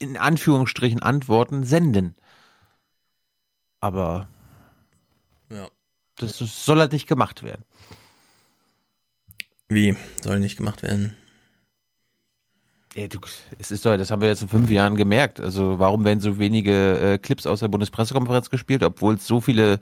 in 0.00 0.16
Anführungsstrichen 0.16 1.00
Antworten 1.00 1.62
senden. 1.62 2.16
Aber 3.78 4.28
ja. 5.48 5.68
das 6.16 6.38
soll 6.38 6.80
halt 6.80 6.90
nicht 6.90 7.06
gemacht 7.06 7.44
werden. 7.44 7.64
Wie? 9.70 9.96
Soll 10.20 10.40
nicht 10.40 10.56
gemacht 10.56 10.82
werden? 10.82 11.16
Ja, 12.96 13.06
du, 13.06 13.20
es 13.58 13.70
ist 13.70 13.86
doch, 13.86 13.96
das 13.96 14.10
haben 14.10 14.20
wir 14.20 14.28
jetzt 14.28 14.42
in 14.42 14.48
fünf 14.48 14.68
Jahren 14.68 14.96
gemerkt. 14.96 15.40
Also 15.40 15.78
warum 15.78 16.04
werden 16.04 16.20
so 16.20 16.40
wenige 16.40 16.98
äh, 16.98 17.18
Clips 17.18 17.46
aus 17.46 17.60
der 17.60 17.68
Bundespressekonferenz 17.68 18.50
gespielt, 18.50 18.82
obwohl 18.82 19.14
es 19.14 19.28
so 19.28 19.40
viele 19.40 19.78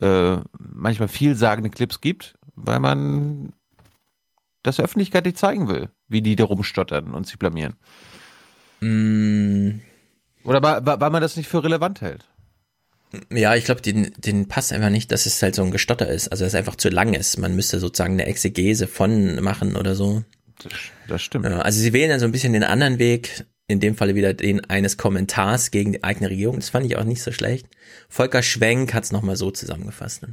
äh, 0.00 0.38
manchmal 0.58 1.08
vielsagende 1.08 1.68
Clips 1.68 2.00
gibt, 2.00 2.38
weil 2.54 2.80
man 2.80 3.52
das 4.62 4.76
der 4.76 4.86
Öffentlichkeit 4.86 5.26
nicht 5.26 5.36
zeigen 5.36 5.68
will, 5.68 5.90
wie 6.08 6.22
die 6.22 6.34
da 6.34 6.44
rumstottern 6.44 7.12
und 7.12 7.26
sich 7.26 7.38
blamieren. 7.38 7.76
Mm. 8.80 9.80
Oder 10.42 10.62
weil, 10.62 11.00
weil 11.00 11.10
man 11.10 11.20
das 11.20 11.36
nicht 11.36 11.48
für 11.48 11.62
relevant 11.62 12.00
hält. 12.00 12.27
Ja, 13.32 13.54
ich 13.54 13.64
glaube, 13.64 13.80
den, 13.80 14.12
den 14.18 14.48
passt 14.48 14.72
einfach 14.72 14.90
nicht, 14.90 15.10
dass 15.12 15.26
es 15.26 15.42
halt 15.42 15.54
so 15.54 15.62
ein 15.62 15.70
Gestotter 15.70 16.08
ist. 16.08 16.28
Also, 16.28 16.44
dass 16.44 16.52
es 16.52 16.58
einfach 16.58 16.76
zu 16.76 16.88
lang 16.88 17.14
ist. 17.14 17.38
Man 17.38 17.56
müsste 17.56 17.78
sozusagen 17.78 18.14
eine 18.14 18.26
Exegese 18.26 18.86
von 18.86 19.42
machen 19.42 19.76
oder 19.76 19.94
so. 19.94 20.24
Das, 20.62 20.72
das 21.08 21.22
stimmt. 21.22 21.46
Ja, 21.46 21.60
also, 21.60 21.80
sie 21.80 21.92
wählen 21.92 22.10
dann 22.10 22.20
so 22.20 22.26
ein 22.26 22.32
bisschen 22.32 22.52
den 22.52 22.64
anderen 22.64 22.98
Weg. 22.98 23.44
In 23.70 23.80
dem 23.80 23.96
Falle 23.96 24.14
wieder 24.14 24.32
den 24.32 24.64
eines 24.64 24.96
Kommentars 24.96 25.70
gegen 25.70 25.92
die 25.92 26.02
eigene 26.02 26.30
Regierung. 26.30 26.56
Das 26.56 26.70
fand 26.70 26.86
ich 26.86 26.96
auch 26.96 27.04
nicht 27.04 27.22
so 27.22 27.32
schlecht. 27.32 27.66
Volker 28.08 28.42
Schwenk 28.42 28.94
hat 28.94 29.04
es 29.04 29.12
nochmal 29.12 29.36
so 29.36 29.50
zusammengefasst. 29.50 30.22
Ne? 30.22 30.32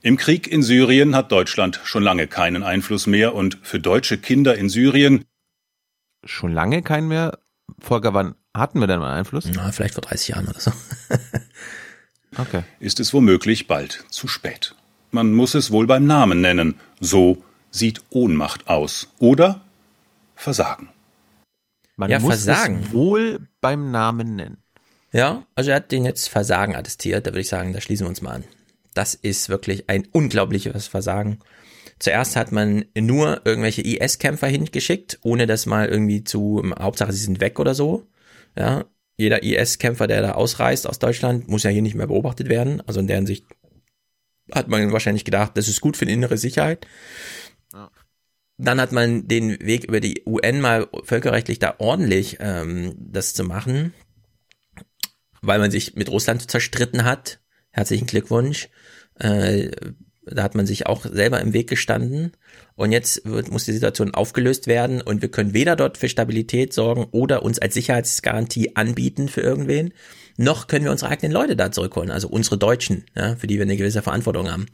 Im 0.00 0.16
Krieg 0.16 0.46
in 0.50 0.62
Syrien 0.62 1.14
hat 1.14 1.32
Deutschland 1.32 1.78
schon 1.84 2.02
lange 2.02 2.26
keinen 2.26 2.62
Einfluss 2.62 3.06
mehr 3.06 3.34
und 3.34 3.58
für 3.62 3.78
deutsche 3.78 4.16
Kinder 4.16 4.56
in 4.56 4.70
Syrien 4.70 5.26
schon 6.24 6.52
lange 6.52 6.82
keinen 6.82 7.08
mehr. 7.08 7.38
Volker, 7.78 8.14
wann 8.14 8.34
hatten 8.56 8.80
wir 8.80 8.86
denn 8.86 9.00
mal 9.00 9.14
Einfluss? 9.14 9.44
Na, 9.52 9.70
vielleicht 9.72 9.94
vor 9.94 10.02
30 10.02 10.28
Jahren 10.28 10.48
oder 10.48 10.60
so. 10.60 10.72
okay. 12.38 12.62
Ist 12.80 13.00
es 13.00 13.12
womöglich 13.12 13.66
bald 13.66 14.04
zu 14.10 14.28
spät. 14.28 14.74
Man 15.10 15.32
muss 15.32 15.54
es 15.54 15.70
wohl 15.70 15.86
beim 15.86 16.06
Namen 16.06 16.40
nennen. 16.40 16.80
So 17.00 17.42
sieht 17.70 18.02
Ohnmacht 18.10 18.68
aus. 18.68 19.08
Oder 19.18 19.62
Versagen. 20.34 20.90
Man 21.96 22.10
ja, 22.10 22.18
muss 22.18 22.44
Versagen. 22.44 22.82
es 22.84 22.92
wohl 22.92 23.40
beim 23.60 23.90
Namen 23.90 24.36
nennen. 24.36 24.58
Ja, 25.12 25.46
also 25.54 25.70
er 25.70 25.76
hat 25.76 25.92
den 25.92 26.04
jetzt 26.04 26.28
Versagen 26.28 26.76
attestiert. 26.76 27.26
Da 27.26 27.30
würde 27.30 27.40
ich 27.40 27.48
sagen, 27.48 27.72
da 27.72 27.80
schließen 27.80 28.04
wir 28.04 28.10
uns 28.10 28.22
mal 28.22 28.32
an. 28.32 28.44
Das 28.92 29.14
ist 29.14 29.48
wirklich 29.48 29.88
ein 29.88 30.06
unglaubliches 30.12 30.88
Versagen. 30.88 31.38
Zuerst 31.98 32.36
hat 32.36 32.52
man 32.52 32.84
nur 32.94 33.40
irgendwelche 33.44 33.82
IS-Kämpfer 33.82 34.48
hingeschickt, 34.48 35.18
ohne 35.22 35.46
das 35.46 35.64
mal 35.64 35.88
irgendwie 35.88 36.24
zu, 36.24 36.62
Hauptsache 36.78 37.12
sie 37.12 37.24
sind 37.24 37.40
weg 37.40 37.58
oder 37.58 37.74
so. 37.74 38.06
Ja, 38.56 38.86
jeder 39.16 39.42
IS-Kämpfer, 39.42 40.06
der 40.06 40.22
da 40.22 40.32
ausreist 40.32 40.86
aus 40.86 40.98
Deutschland, 40.98 41.48
muss 41.48 41.62
ja 41.62 41.70
hier 41.70 41.82
nicht 41.82 41.94
mehr 41.94 42.06
beobachtet 42.06 42.48
werden. 42.48 42.82
Also 42.86 43.00
in 43.00 43.06
deren 43.06 43.26
Sicht 43.26 43.46
hat 44.52 44.68
man 44.68 44.92
wahrscheinlich 44.92 45.24
gedacht, 45.24 45.52
das 45.56 45.68
ist 45.68 45.80
gut 45.80 45.96
für 45.96 46.06
die 46.06 46.12
innere 46.12 46.38
Sicherheit. 46.38 46.86
Ja. 47.72 47.90
Dann 48.58 48.80
hat 48.80 48.92
man 48.92 49.28
den 49.28 49.58
Weg 49.60 49.84
über 49.84 50.00
die 50.00 50.22
UN 50.26 50.60
mal 50.60 50.88
völkerrechtlich 51.04 51.58
da 51.58 51.74
ordentlich 51.78 52.38
ähm, 52.40 52.94
das 52.98 53.34
zu 53.34 53.44
machen, 53.44 53.92
weil 55.42 55.58
man 55.58 55.70
sich 55.70 55.94
mit 55.94 56.08
Russland 56.08 56.50
zerstritten 56.50 57.04
hat. 57.04 57.40
Herzlichen 57.70 58.06
Glückwunsch. 58.06 58.68
Äh, 59.18 59.70
da 60.26 60.42
hat 60.42 60.54
man 60.54 60.66
sich 60.66 60.86
auch 60.86 61.06
selber 61.06 61.40
im 61.40 61.52
Weg 61.52 61.68
gestanden. 61.68 62.32
Und 62.74 62.92
jetzt 62.92 63.24
wird, 63.24 63.50
muss 63.50 63.64
die 63.64 63.72
Situation 63.72 64.12
aufgelöst 64.12 64.66
werden 64.66 65.00
und 65.00 65.22
wir 65.22 65.30
können 65.30 65.54
weder 65.54 65.76
dort 65.76 65.96
für 65.98 66.08
Stabilität 66.08 66.72
sorgen 66.72 67.06
oder 67.12 67.42
uns 67.42 67.58
als 67.58 67.74
Sicherheitsgarantie 67.74 68.76
anbieten 68.76 69.28
für 69.28 69.40
irgendwen, 69.40 69.92
noch 70.36 70.66
können 70.66 70.84
wir 70.84 70.92
unsere 70.92 71.10
eigenen 71.10 71.32
Leute 71.32 71.56
da 71.56 71.72
zurückholen, 71.72 72.10
also 72.10 72.28
unsere 72.28 72.58
Deutschen, 72.58 73.04
ja, 73.16 73.36
für 73.36 73.46
die 73.46 73.56
wir 73.56 73.62
eine 73.62 73.76
gewisse 73.76 74.02
Verantwortung 74.02 74.50
haben. 74.50 74.66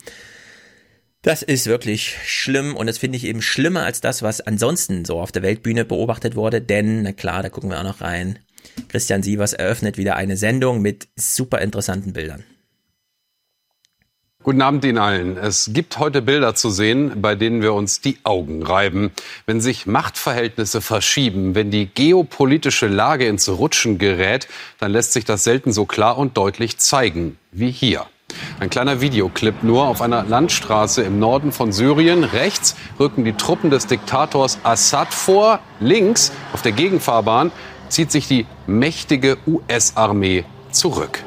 Das 1.23 1.43
ist 1.43 1.67
wirklich 1.67 2.17
schlimm 2.25 2.75
und 2.75 2.89
das 2.89 2.99
finde 2.99 3.17
ich 3.17 3.25
eben 3.25 3.43
schlimmer 3.43 3.85
als 3.85 4.01
das, 4.01 4.23
was 4.23 4.41
ansonsten 4.41 5.05
so 5.05 5.21
auf 5.21 5.31
der 5.31 5.43
Weltbühne 5.43 5.85
beobachtet 5.85 6.35
wurde, 6.35 6.61
denn, 6.61 7.03
na 7.03 7.13
klar, 7.13 7.45
da 7.45 7.49
gucken 7.49 7.71
wir 7.71 7.79
auch 7.79 7.85
noch 7.85 8.01
rein. 8.01 8.41
Christian 8.89 9.23
Sievers 9.23 9.53
eröffnet 9.53 9.99
wieder 9.99 10.17
eine 10.17 10.37
Sendung 10.37 10.83
mit 10.83 11.09
super 11.15 11.61
interessanten 11.61 12.13
Bildern. 12.13 12.43
Guten 14.45 14.61
Abend 14.61 14.85
Ihnen 14.85 14.99
allen. 14.99 15.37
Es 15.37 15.71
gibt 15.73 16.01
heute 16.01 16.21
Bilder 16.21 16.57
zu 16.57 16.69
sehen, 16.71 17.23
bei 17.23 17.37
denen 17.37 17.63
wir 17.63 17.75
uns 17.75 18.01
die 18.01 18.19
Augen 18.25 18.65
reiben. 18.65 19.13
Wenn 19.47 19.61
sich 19.61 19.87
Machtverhältnisse 19.87 20.81
verschieben, 20.81 21.55
wenn 21.55 21.71
die 21.71 21.87
geopolitische 21.87 22.89
Lage 22.89 23.27
ins 23.27 23.49
Rutschen 23.49 23.99
gerät, 23.99 24.49
dann 24.81 24.91
lässt 24.91 25.13
sich 25.13 25.25
das 25.25 25.45
selten 25.45 25.73
so 25.73 25.85
klar 25.85 26.19
und 26.19 26.37
deutlich 26.37 26.79
zeigen 26.79 27.39
wie 27.53 27.71
hier. 27.71 28.07
Ein 28.59 28.69
kleiner 28.69 29.01
Videoclip 29.01 29.63
nur 29.63 29.87
auf 29.87 30.03
einer 30.03 30.25
Landstraße 30.25 31.03
im 31.03 31.21
Norden 31.21 31.53
von 31.53 31.71
Syrien. 31.71 32.25
Rechts 32.25 32.75
rücken 32.99 33.25
die 33.25 33.35
Truppen 33.35 33.71
des 33.71 33.87
Diktators 33.87 34.59
Assad 34.65 35.15
vor. 35.15 35.61
Links 35.79 36.33
auf 36.53 36.63
der 36.63 36.73
Gegenfahrbahn 36.73 37.53
zieht 37.89 38.11
sich 38.11 38.27
die 38.27 38.47
mächtige 38.67 39.39
US-Armee 39.47 40.45
zurück. 40.73 41.23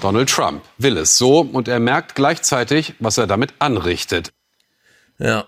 Donald 0.00 0.28
Trump 0.28 0.62
will 0.78 0.96
es 0.96 1.18
so 1.18 1.40
und 1.40 1.68
er 1.68 1.80
merkt 1.80 2.14
gleichzeitig, 2.14 2.94
was 3.00 3.18
er 3.18 3.26
damit 3.26 3.54
anrichtet. 3.58 4.32
Ja. 5.18 5.46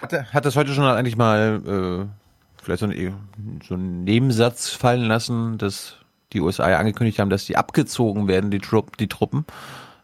Hat, 0.00 0.12
er, 0.12 0.32
hat 0.32 0.44
das 0.44 0.54
heute 0.54 0.72
schon 0.72 0.84
eigentlich 0.84 1.16
mal 1.16 1.60
äh, 1.66 2.62
vielleicht 2.62 2.80
so, 2.80 2.86
ein, 2.86 3.60
so 3.66 3.74
einen 3.74 4.04
Nebensatz 4.04 4.68
fallen 4.68 5.04
lassen, 5.04 5.58
dass 5.58 5.96
die 6.32 6.40
USA 6.40 6.70
ja 6.70 6.78
angekündigt 6.78 7.18
haben, 7.18 7.30
dass 7.30 7.46
die 7.46 7.56
abgezogen 7.56 8.28
werden, 8.28 8.50
die, 8.50 8.60
Trupp, 8.60 8.96
die 8.98 9.08
Truppen, 9.08 9.44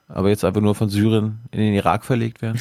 aber 0.08 0.28
jetzt 0.28 0.44
einfach 0.44 0.60
nur 0.60 0.74
von 0.74 0.88
Syrien 0.88 1.40
in 1.52 1.60
den 1.60 1.74
Irak 1.74 2.04
verlegt 2.04 2.42
werden? 2.42 2.60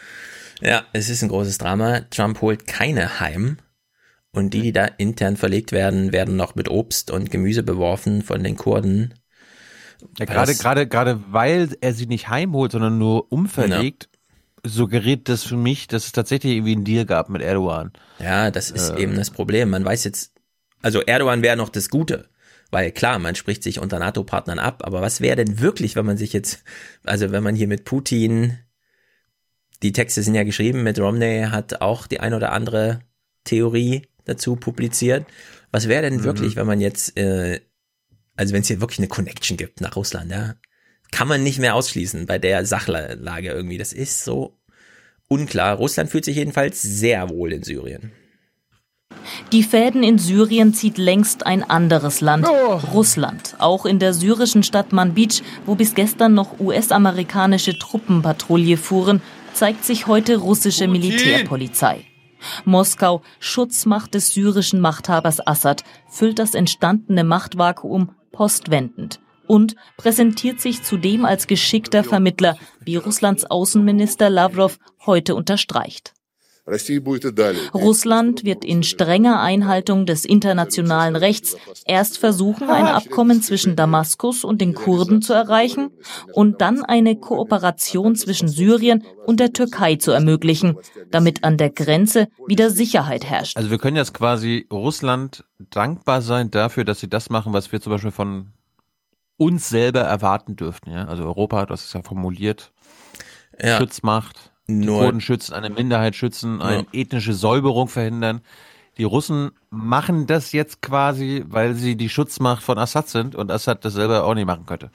ja, 0.60 0.82
es 0.92 1.10
ist 1.10 1.22
ein 1.22 1.28
großes 1.28 1.58
Drama. 1.58 2.00
Trump 2.10 2.40
holt 2.40 2.66
keine 2.66 3.20
heim. 3.20 3.58
Und 4.34 4.54
die, 4.54 4.62
die 4.62 4.72
da 4.72 4.86
intern 4.86 5.36
verlegt 5.36 5.72
werden, 5.72 6.12
werden 6.12 6.36
noch 6.36 6.54
mit 6.54 6.70
Obst 6.70 7.10
und 7.10 7.30
Gemüse 7.30 7.62
beworfen 7.62 8.22
von 8.22 8.42
den 8.42 8.56
Kurden. 8.56 9.12
Ja, 10.18 10.26
gerade, 10.26 10.54
gerade, 10.54 10.86
gerade 10.86 11.20
weil 11.30 11.76
er 11.80 11.94
sie 11.94 12.06
nicht 12.06 12.28
heimholt, 12.28 12.72
sondern 12.72 12.98
nur 12.98 13.32
umverlegt, 13.32 14.08
ja. 14.64 14.70
suggeriert 14.70 15.28
das 15.28 15.42
für 15.42 15.56
mich, 15.56 15.86
dass 15.88 16.06
es 16.06 16.12
tatsächlich 16.12 16.54
irgendwie 16.54 16.72
einen 16.72 16.84
Deal 16.84 17.06
gab 17.06 17.28
mit 17.28 17.42
Erdogan. 17.42 17.92
Ja, 18.18 18.50
das 18.50 18.70
ist 18.70 18.90
äh, 18.90 19.00
eben 19.00 19.16
das 19.16 19.30
Problem. 19.30 19.70
Man 19.70 19.84
weiß 19.84 20.04
jetzt, 20.04 20.32
also 20.82 21.00
Erdogan 21.00 21.42
wäre 21.42 21.56
noch 21.56 21.68
das 21.68 21.88
Gute. 21.88 22.28
Weil 22.72 22.90
klar, 22.90 23.18
man 23.18 23.34
spricht 23.34 23.62
sich 23.62 23.80
unter 23.80 23.98
NATO-Partnern 23.98 24.58
ab, 24.58 24.82
aber 24.86 25.02
was 25.02 25.20
wäre 25.20 25.36
denn 25.36 25.60
wirklich, 25.60 25.94
wenn 25.94 26.06
man 26.06 26.16
sich 26.16 26.32
jetzt, 26.32 26.64
also 27.04 27.30
wenn 27.30 27.42
man 27.42 27.54
hier 27.54 27.68
mit 27.68 27.84
Putin, 27.84 28.58
die 29.82 29.92
Texte 29.92 30.22
sind 30.22 30.34
ja 30.34 30.42
geschrieben, 30.42 30.82
mit 30.82 30.98
Romney 30.98 31.48
hat 31.50 31.82
auch 31.82 32.06
die 32.06 32.20
ein 32.20 32.32
oder 32.32 32.52
andere 32.52 33.00
Theorie 33.44 34.08
dazu 34.24 34.56
publiziert. 34.56 35.26
Was 35.70 35.86
wäre 35.86 36.02
denn 36.02 36.20
mhm. 36.20 36.24
wirklich, 36.24 36.56
wenn 36.56 36.66
man 36.66 36.80
jetzt 36.80 37.14
äh, 37.18 37.60
Also 38.36 38.54
wenn 38.54 38.62
es 38.62 38.68
hier 38.68 38.80
wirklich 38.80 38.98
eine 38.98 39.08
Connection 39.08 39.56
gibt 39.56 39.80
nach 39.80 39.96
Russland, 39.96 40.30
ja, 40.30 40.54
kann 41.10 41.28
man 41.28 41.42
nicht 41.42 41.58
mehr 41.58 41.74
ausschließen 41.74 42.26
bei 42.26 42.38
der 42.38 42.64
Sachlage 42.66 43.50
irgendwie. 43.50 43.78
Das 43.78 43.92
ist 43.92 44.24
so 44.24 44.58
unklar. 45.28 45.76
Russland 45.76 46.10
fühlt 46.10 46.24
sich 46.24 46.36
jedenfalls 46.36 46.82
sehr 46.82 47.28
wohl 47.28 47.52
in 47.52 47.62
Syrien. 47.62 48.12
Die 49.52 49.62
Fäden 49.62 50.02
in 50.02 50.18
Syrien 50.18 50.72
zieht 50.74 50.98
längst 50.98 51.46
ein 51.46 51.62
anderes 51.62 52.20
Land, 52.20 52.46
oh. 52.48 52.80
Russland. 52.92 53.54
Auch 53.58 53.84
in 53.86 53.98
der 53.98 54.14
syrischen 54.14 54.62
Stadt 54.62 54.92
Manbij, 54.92 55.42
wo 55.66 55.74
bis 55.74 55.94
gestern 55.94 56.34
noch 56.34 56.58
US-amerikanische 56.58 57.78
Truppen 57.78 58.22
Patrouille 58.22 58.76
fuhren, 58.76 59.20
zeigt 59.52 59.84
sich 59.84 60.06
heute 60.06 60.38
russische 60.38 60.88
Militärpolizei. 60.88 62.04
Moskau, 62.64 63.22
Schutzmacht 63.38 64.14
des 64.14 64.30
syrischen 64.30 64.80
Machthabers 64.80 65.46
Assad, 65.46 65.84
füllt 66.10 66.38
das 66.38 66.54
entstandene 66.54 67.22
Machtvakuum 67.22 68.10
postwendend 68.32 69.20
und 69.46 69.76
präsentiert 69.96 70.60
sich 70.60 70.82
zudem 70.82 71.24
als 71.24 71.46
geschickter 71.46 72.04
Vermittler, 72.04 72.56
wie 72.80 72.96
Russlands 72.96 73.44
Außenminister 73.44 74.30
Lavrov 74.30 74.78
heute 75.04 75.34
unterstreicht. 75.34 76.14
Russland 76.64 78.44
wird 78.44 78.64
in 78.64 78.84
strenger 78.84 79.40
Einhaltung 79.40 80.06
des 80.06 80.24
internationalen 80.24 81.16
Rechts 81.16 81.56
erst 81.86 82.18
versuchen, 82.18 82.70
ein 82.70 82.86
Abkommen 82.86 83.42
zwischen 83.42 83.74
Damaskus 83.74 84.44
und 84.44 84.60
den 84.60 84.72
Kurden 84.72 85.22
zu 85.22 85.32
erreichen 85.32 85.90
und 86.32 86.60
dann 86.60 86.84
eine 86.84 87.16
Kooperation 87.16 88.14
zwischen 88.14 88.46
Syrien 88.46 89.02
und 89.26 89.40
der 89.40 89.52
Türkei 89.52 89.96
zu 89.96 90.12
ermöglichen, 90.12 90.76
damit 91.10 91.42
an 91.42 91.56
der 91.56 91.70
Grenze 91.70 92.28
wieder 92.46 92.70
Sicherheit 92.70 93.24
herrscht. 93.24 93.56
Also 93.56 93.70
wir 93.70 93.78
können 93.78 93.96
jetzt 93.96 94.14
quasi 94.14 94.68
Russland 94.72 95.44
dankbar 95.58 96.22
sein 96.22 96.52
dafür, 96.52 96.84
dass 96.84 97.00
sie 97.00 97.08
das 97.08 97.28
machen, 97.28 97.52
was 97.52 97.72
wir 97.72 97.80
zum 97.80 97.92
Beispiel 97.92 98.12
von 98.12 98.52
uns 99.36 99.68
selber 99.68 100.02
erwarten 100.02 100.54
dürften. 100.54 100.92
Ja? 100.92 101.06
Also 101.06 101.24
Europa, 101.24 101.66
das 101.66 101.86
ist 101.86 101.94
ja 101.94 102.02
formuliert, 102.02 102.72
ja. 103.60 103.78
Schutzmacht 103.78 104.51
die 104.80 104.86
Kurden 104.86 105.20
schützen, 105.20 105.54
eine 105.54 105.70
Minderheit 105.70 106.16
schützen, 106.16 106.58
ja. 106.60 106.66
eine 106.66 106.86
ethnische 106.92 107.34
Säuberung 107.34 107.88
verhindern. 107.88 108.40
Die 108.98 109.04
Russen 109.04 109.52
machen 109.70 110.26
das 110.26 110.52
jetzt 110.52 110.82
quasi, 110.82 111.44
weil 111.46 111.74
sie 111.74 111.96
die 111.96 112.08
Schutzmacht 112.08 112.62
von 112.62 112.78
Assad 112.78 113.08
sind 113.08 113.34
und 113.34 113.50
Assad 113.50 113.84
das 113.84 113.94
selber 113.94 114.24
auch 114.24 114.34
nicht 114.34 114.46
machen 114.46 114.66
könnte. 114.66 114.90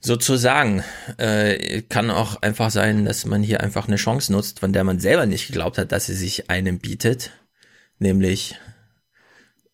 Sozusagen 0.00 0.82
äh, 1.18 1.82
kann 1.82 2.10
auch 2.10 2.40
einfach 2.40 2.70
sein, 2.70 3.04
dass 3.04 3.26
man 3.26 3.42
hier 3.42 3.60
einfach 3.60 3.86
eine 3.86 3.96
Chance 3.96 4.32
nutzt, 4.32 4.60
von 4.60 4.72
der 4.72 4.82
man 4.82 4.98
selber 4.98 5.26
nicht 5.26 5.46
geglaubt 5.46 5.76
hat, 5.76 5.92
dass 5.92 6.06
sie 6.06 6.14
sich 6.14 6.48
einem 6.48 6.78
bietet, 6.78 7.32
nämlich 7.98 8.56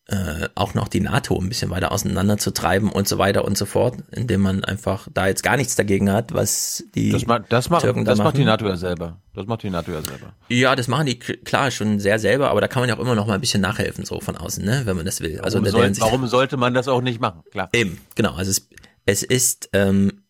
äh, 0.09 0.49
auch 0.55 0.75
noch 0.75 0.87
die 0.87 1.01
NATO 1.01 1.37
ein 1.37 1.49
bisschen 1.49 1.71
weiter 1.71 1.91
auseinanderzutreiben 1.91 2.91
und 2.91 3.09
so 3.09 3.19
weiter 3.19 3.45
und 3.45 3.59
so 3.59 3.67
fort, 3.67 3.97
indem 4.13 4.41
man 4.41 4.65
einfach 4.65 5.09
da 5.13 5.27
jetzt 5.27 5.43
gar 5.43 5.57
nichts 5.57 5.75
dagegen 5.75 6.13
hat, 6.13 6.33
was 6.33 6.85
die 6.95 7.11
das, 7.11 7.27
ma 7.27 7.41
das 7.41 7.71
macht, 7.71 7.83
Türken 7.83 8.05
da 8.05 8.13
das 8.13 8.19
machen. 8.19 8.27
macht 8.27 8.37
die 8.37 8.45
NATO 8.45 8.69
ja 8.69 8.77
selber. 8.77 9.21
Das 9.35 9.47
macht 9.47 9.65
die 9.65 9.71
NATO 9.71 9.91
ja 9.91 10.03
selber. 10.03 10.35
Ja, 10.49 10.77
das 10.77 10.87
machen 10.87 11.07
die 11.07 11.19
klar 11.19 11.73
schon 11.73 11.99
sehr 11.99 12.21
selber, 12.21 12.51
aber 12.51 12.61
da 12.61 12.69
kann 12.69 12.83
man 12.83 12.89
ja 12.89 12.97
auch 12.97 13.01
immer 13.01 13.17
noch 13.17 13.27
mal 13.27 13.35
ein 13.35 13.41
bisschen 13.41 13.61
nachhelfen 13.61 14.05
so 14.05 14.21
von 14.21 14.37
außen, 14.37 14.65
ne, 14.65 14.83
wenn 14.85 14.97
man 14.97 15.07
das 15.07 15.21
will. 15.21 15.41
Also 15.41 15.59
warum, 15.59 15.73
soll, 15.73 15.93
warum 15.99 16.27
sollte 16.29 16.57
man 16.57 16.73
das 16.73 16.87
auch 16.87 17.03
nicht 17.03 17.21
machen? 17.21 17.43
Klar. 17.51 17.69
Eben, 17.73 17.99
genau. 18.15 18.35
Also 18.35 18.53
es, 18.53 18.69
es 19.07 19.25
ist 19.25 19.71
ähm, 19.73 20.23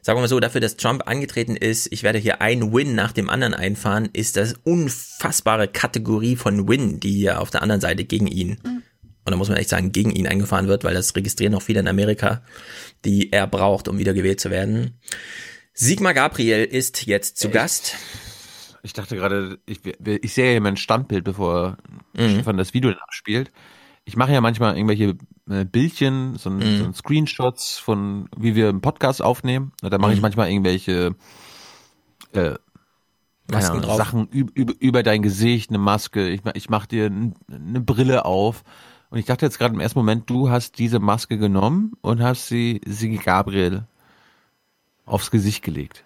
sagen 0.00 0.16
wir 0.16 0.22
mal 0.22 0.28
so, 0.28 0.40
dafür, 0.40 0.62
dass 0.62 0.78
Trump 0.78 1.06
angetreten 1.06 1.56
ist, 1.56 1.92
ich 1.92 2.02
werde 2.02 2.18
hier 2.18 2.40
ein 2.40 2.72
Win 2.72 2.94
nach 2.94 3.12
dem 3.12 3.28
anderen 3.28 3.52
einfahren, 3.52 4.08
ist 4.14 4.38
das 4.38 4.54
unfassbare 4.64 5.68
Kategorie 5.68 6.36
von 6.36 6.66
Win, 6.68 7.00
die 7.00 7.12
hier 7.12 7.38
auf 7.38 7.50
der 7.50 7.60
anderen 7.60 7.82
Seite 7.82 8.06
gegen 8.06 8.26
ihn 8.26 8.56
mhm 8.64 8.82
und 9.30 9.34
da 9.34 9.38
muss 9.38 9.48
man 9.48 9.58
echt 9.58 9.68
sagen, 9.68 9.92
gegen 9.92 10.10
ihn 10.10 10.26
eingefahren 10.26 10.66
wird, 10.66 10.82
weil 10.82 10.92
das 10.92 11.14
registrieren 11.14 11.52
noch 11.52 11.62
viele 11.62 11.78
in 11.78 11.86
Amerika, 11.86 12.42
die 13.04 13.32
er 13.32 13.46
braucht, 13.46 13.86
um 13.86 13.96
wieder 13.98 14.12
gewählt 14.12 14.40
zu 14.40 14.50
werden. 14.50 14.98
Sigmar 15.72 16.14
Gabriel 16.14 16.64
ist 16.64 17.06
jetzt 17.06 17.38
zu 17.38 17.46
ich, 17.46 17.54
Gast. 17.54 17.94
Ich 18.82 18.92
dachte 18.92 19.14
gerade, 19.14 19.60
ich, 19.66 19.82
ich 20.04 20.34
sehe 20.34 20.54
ja 20.54 20.58
mein 20.58 20.76
Standbild, 20.76 21.22
bevor 21.22 21.76
mhm. 22.12 22.30
Stefan 22.30 22.56
das 22.56 22.74
Video 22.74 22.90
abspielt. 22.90 23.52
Ich 24.04 24.16
mache 24.16 24.32
ja 24.32 24.40
manchmal 24.40 24.76
irgendwelche 24.76 25.16
äh, 25.48 25.64
Bildchen, 25.64 26.36
so, 26.36 26.50
mhm. 26.50 26.78
so 26.78 26.92
Screenshots 26.92 27.78
von, 27.78 28.28
wie 28.36 28.56
wir 28.56 28.68
einen 28.68 28.80
Podcast 28.80 29.22
aufnehmen. 29.22 29.70
Da 29.80 29.96
mache 29.98 30.10
ich 30.10 30.18
mhm. 30.18 30.22
manchmal 30.22 30.50
irgendwelche 30.50 31.14
äh, 32.32 32.54
Masken 33.48 33.82
Sachen 33.82 34.26
über, 34.28 34.72
über, 34.80 35.02
dein 35.04 35.22
Gesicht, 35.22 35.70
eine 35.70 35.78
Maske. 35.78 36.28
Ich, 36.28 36.40
ich 36.54 36.68
mache 36.68 36.88
dir 36.88 37.06
eine 37.06 37.80
Brille 37.80 38.24
auf 38.24 38.64
und 39.10 39.18
ich 39.18 39.26
dachte 39.26 39.44
jetzt 39.44 39.58
gerade 39.58 39.74
im 39.74 39.80
ersten 39.80 39.98
Moment, 39.98 40.30
du 40.30 40.50
hast 40.50 40.78
diese 40.78 41.00
Maske 41.00 41.36
genommen 41.36 41.92
und 42.00 42.22
hast 42.22 42.48
sie 42.48 42.80
Sigi 42.86 43.16
Gabriel 43.18 43.82
aufs 45.04 45.30
Gesicht 45.30 45.62
gelegt. 45.62 46.04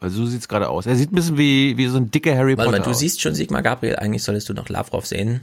Also 0.00 0.24
so 0.24 0.26
sieht's 0.26 0.48
gerade 0.48 0.68
aus. 0.68 0.86
Er 0.86 0.96
sieht 0.96 1.12
ein 1.12 1.14
bisschen 1.14 1.38
wie, 1.38 1.76
wie 1.76 1.86
so 1.86 1.96
ein 1.96 2.10
dicker 2.10 2.36
Harry 2.36 2.56
Warte 2.56 2.70
Potter. 2.70 2.78
Mal, 2.80 2.84
du 2.84 2.90
aus. 2.90 2.98
siehst 2.98 3.20
schon 3.20 3.34
Sigmar 3.34 3.62
Gabriel, 3.62 3.96
eigentlich 3.96 4.22
solltest 4.22 4.48
du 4.48 4.54
noch 4.54 4.68
Lavrov 4.68 5.06
sehen. 5.06 5.42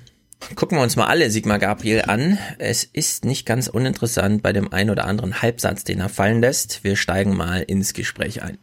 Gucken 0.55 0.77
wir 0.77 0.83
uns 0.83 0.95
mal 0.95 1.07
alle 1.07 1.29
Sigmar 1.29 1.59
Gabriel 1.59 2.03
an. 2.03 2.37
Es 2.59 2.83
ist 2.83 3.25
nicht 3.25 3.45
ganz 3.45 3.67
uninteressant 3.67 4.41
bei 4.41 4.53
dem 4.53 4.71
einen 4.71 4.89
oder 4.89 5.05
anderen 5.05 5.41
Halbsatz, 5.41 5.83
den 5.83 5.99
er 5.99 6.09
fallen 6.09 6.41
lässt. 6.41 6.83
Wir 6.83 6.95
steigen 6.95 7.35
mal 7.35 7.61
ins 7.61 7.93
Gespräch 7.93 8.41
ein. 8.41 8.57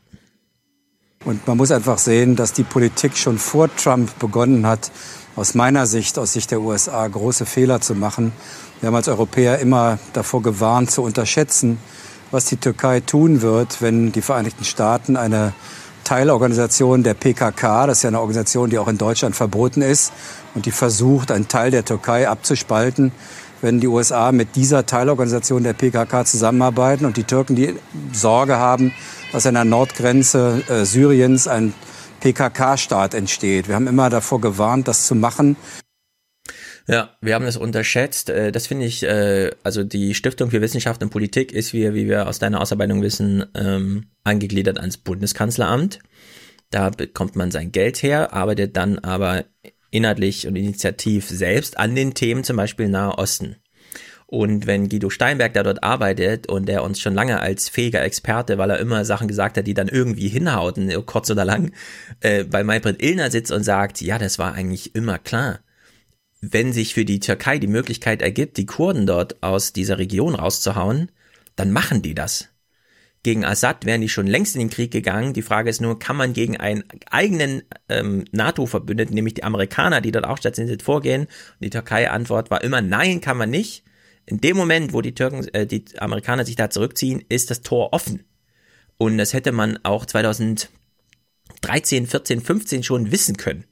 Und 1.27 1.44
man 1.48 1.57
muss 1.57 1.73
einfach 1.73 1.98
sehen, 1.98 2.36
dass 2.36 2.53
die 2.53 2.62
Politik 2.62 3.16
schon 3.16 3.39
vor 3.39 3.69
Trump 3.74 4.16
begonnen 4.20 4.65
hat, 4.65 4.93
aus 5.35 5.55
meiner 5.55 5.86
Sicht, 5.86 6.20
aus 6.20 6.32
Sicht 6.32 6.53
der 6.53 6.61
USA, 6.61 7.05
große 7.07 7.47
Fehler 7.47 7.81
zu 7.81 7.97
machen. 7.97 8.32
Wir 8.81 8.86
haben 8.86 8.94
als 8.94 9.09
Europäer 9.09 9.59
immer 9.59 9.98
davor 10.12 10.40
gewarnt, 10.40 10.93
zu 10.93 11.03
unterschätzen, 11.03 11.78
was 12.31 12.44
die 12.44 12.59
Türkei 12.59 13.01
tun 13.01 13.43
wird, 13.43 13.82
wenn 13.82 14.12
die 14.12 14.23
Vereinigten 14.23 14.65
Staaten 14.65 15.16
eine 15.16 15.53
Teilorganisation 16.05 17.03
der 17.03 17.15
PKK, 17.15 17.89
das 17.89 17.98
ist 17.98 18.03
ja 18.05 18.09
eine 18.09 18.20
Organisation, 18.20 18.70
die 18.70 18.78
auch 18.78 18.86
in 18.86 18.97
Deutschland 18.97 19.35
verboten 19.35 19.82
ist 19.82 20.12
und 20.55 20.65
die 20.65 20.70
versucht, 20.70 21.32
einen 21.32 21.48
Teil 21.48 21.73
der 21.73 21.85
Türkei 21.85 22.28
abzuspalten, 22.28 23.11
wenn 23.62 23.81
die 23.81 23.89
USA 23.89 24.31
mit 24.31 24.55
dieser 24.55 24.86
Teilorganisation 24.86 25.65
der 25.65 25.73
PKK 25.73 26.24
zusammenarbeiten 26.24 27.05
und 27.05 27.16
die 27.16 27.24
Türken 27.24 27.57
die 27.57 27.74
Sorge 28.12 28.59
haben, 28.59 28.93
dass 29.32 29.47
an 29.47 29.55
der 29.55 29.65
Nordgrenze 29.65 30.62
äh, 30.69 30.85
Syriens 30.85 31.48
ein 31.48 31.74
PKK-Staat 32.20 33.15
entsteht. 33.15 33.69
Wir 33.69 33.74
haben 33.74 33.86
immer 33.86 34.11
davor 34.11 34.40
gewarnt, 34.40 34.89
das 34.89 35.07
zu 35.07 35.15
machen. 35.15 35.57
Ja, 36.89 37.16
wir 37.20 37.35
haben 37.35 37.44
das 37.44 37.57
unterschätzt. 37.57 38.31
Äh, 38.31 38.53
das 38.53 38.66
finde 38.66 38.86
ich, 38.86 39.03
äh, 39.03 39.51
also 39.65 39.82
die 39.82 40.15
Stiftung 40.15 40.51
für 40.51 40.61
Wissenschaft 40.61 41.03
und 41.03 41.11
Politik 41.11 41.53
ist, 41.53 41.73
wie, 41.73 41.93
wie 41.94 42.09
wir 42.09 42.28
aus 42.28 42.39
deiner 42.39 42.61
Ausarbeitung 42.61 43.03
wissen, 43.03 43.44
ähm, 43.55 44.07
angegliedert 44.23 44.78
ans 44.78 44.97
Bundeskanzleramt. 44.97 45.98
Da 46.70 46.90
bekommt 46.90 47.36
man 47.36 47.51
sein 47.51 47.73
Geld 47.73 48.03
her, 48.03 48.32
arbeitet 48.32 48.77
dann 48.77 48.98
aber 48.98 49.44
inhaltlich 49.90 50.47
und 50.47 50.57
initiativ 50.57 51.28
selbst 51.28 51.78
an 51.78 51.94
den 51.94 52.15
Themen, 52.15 52.44
zum 52.44 52.57
Beispiel 52.57 52.89
Nahe 52.89 53.19
Osten. 53.19 53.57
Und 54.27 54.66
wenn 54.66 54.89
Guido 54.89 55.09
Steinberg 55.09 55.55
da 55.55 55.62
dort 55.62 55.85
arbeitet 55.85 56.48
und 56.48 56.66
der 56.66 56.82
uns 56.82 57.01
schon 57.01 57.15
lange 57.15 57.40
als 57.40 57.69
fähiger 57.69 58.03
Experte, 58.03 58.59
weil 58.59 58.70
er 58.70 58.81
immer 58.81 59.05
Sachen 59.05 59.28
gesagt 59.28 59.57
hat, 59.57 59.66
die 59.69 59.74
dann 59.74 59.89
irgendwie 59.89 60.28
hinhauten, 60.28 60.90
kurz 61.07 61.31
oder 61.31 61.44
lang, 61.44 61.73
äh, 62.20 62.43
bei 62.43 62.65
Maybrit 62.65 63.01
Illner 63.01 63.31
sitzt 63.31 63.53
und 63.53 63.62
sagt, 63.62 64.01
ja, 64.01 64.19
das 64.19 64.39
war 64.39 64.53
eigentlich 64.55 64.97
immer 64.97 65.19
klar. 65.19 65.61
Wenn 66.40 66.73
sich 66.73 66.93
für 66.93 67.05
die 67.05 67.20
Türkei 67.20 67.59
die 67.59 67.69
Möglichkeit 67.69 68.20
ergibt, 68.20 68.57
die 68.57 68.66
Kurden 68.66 69.07
dort 69.07 69.43
aus 69.43 69.73
dieser 69.73 69.98
Region 69.98 70.35
rauszuhauen, 70.35 71.12
dann 71.55 71.73
machen 71.73 72.03
die 72.03 72.15
das. 72.15 72.48
Gegen 73.23 73.44
Assad 73.44 73.86
wären 73.86 74.01
die 74.01 74.09
schon 74.09 74.27
längst 74.27 74.55
in 74.55 74.61
den 74.61 74.70
Krieg 74.70 74.93
gegangen. 74.93 75.32
Die 75.32 75.43
Frage 75.43 75.70
ist 75.70 75.81
nur, 75.81 75.98
kann 75.98 76.16
man 76.16 76.32
gegen 76.32 76.57
einen 76.59 76.85
eigenen 77.11 77.62
ähm, 77.89 78.24
NATO-Verbündeten, 78.31 79.15
nämlich 79.15 79.35
die 79.35 79.44
Amerikaner, 79.44 80.01
die 80.01 80.12
dort 80.12 80.27
auch 80.27 80.39
stationiert 80.39 80.82
vorgehen? 80.82 81.23
Und 81.23 81.31
die 81.61 81.70
Türkei-Antwort 81.70 82.51
war 82.51 82.62
immer, 82.62 82.82
nein, 82.82 83.20
kann 83.20 83.36
man 83.36 83.51
nicht. 83.51 83.85
In 84.27 84.40
dem 84.40 84.57
Moment, 84.57 84.93
wo 84.93 85.01
die 85.01 85.15
Türken, 85.15 85.47
äh, 85.55 85.66
die 85.66 85.85
Amerikaner 85.98 86.44
sich 86.44 86.57
da 86.57 86.69
zurückziehen, 86.69 87.24
ist 87.28 87.51
das 87.51 87.62
Tor 87.62 87.93
offen. 87.93 88.24
Und 88.98 89.19
das 89.19 89.32
hätte 89.32 89.53
man 89.53 89.78
auch 89.85 90.05
2013, 90.05 90.69
14, 92.07 92.40
15 92.40 92.82
schon 92.82 93.12
wissen 93.12 93.36
können, 93.36 93.65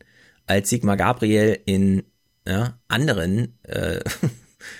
als 0.47 0.70
Sigmar 0.70 0.97
Gabriel 0.97 1.59
in 1.64 2.05
ja, 2.47 2.78
anderen 2.89 3.59
äh, 3.64 4.01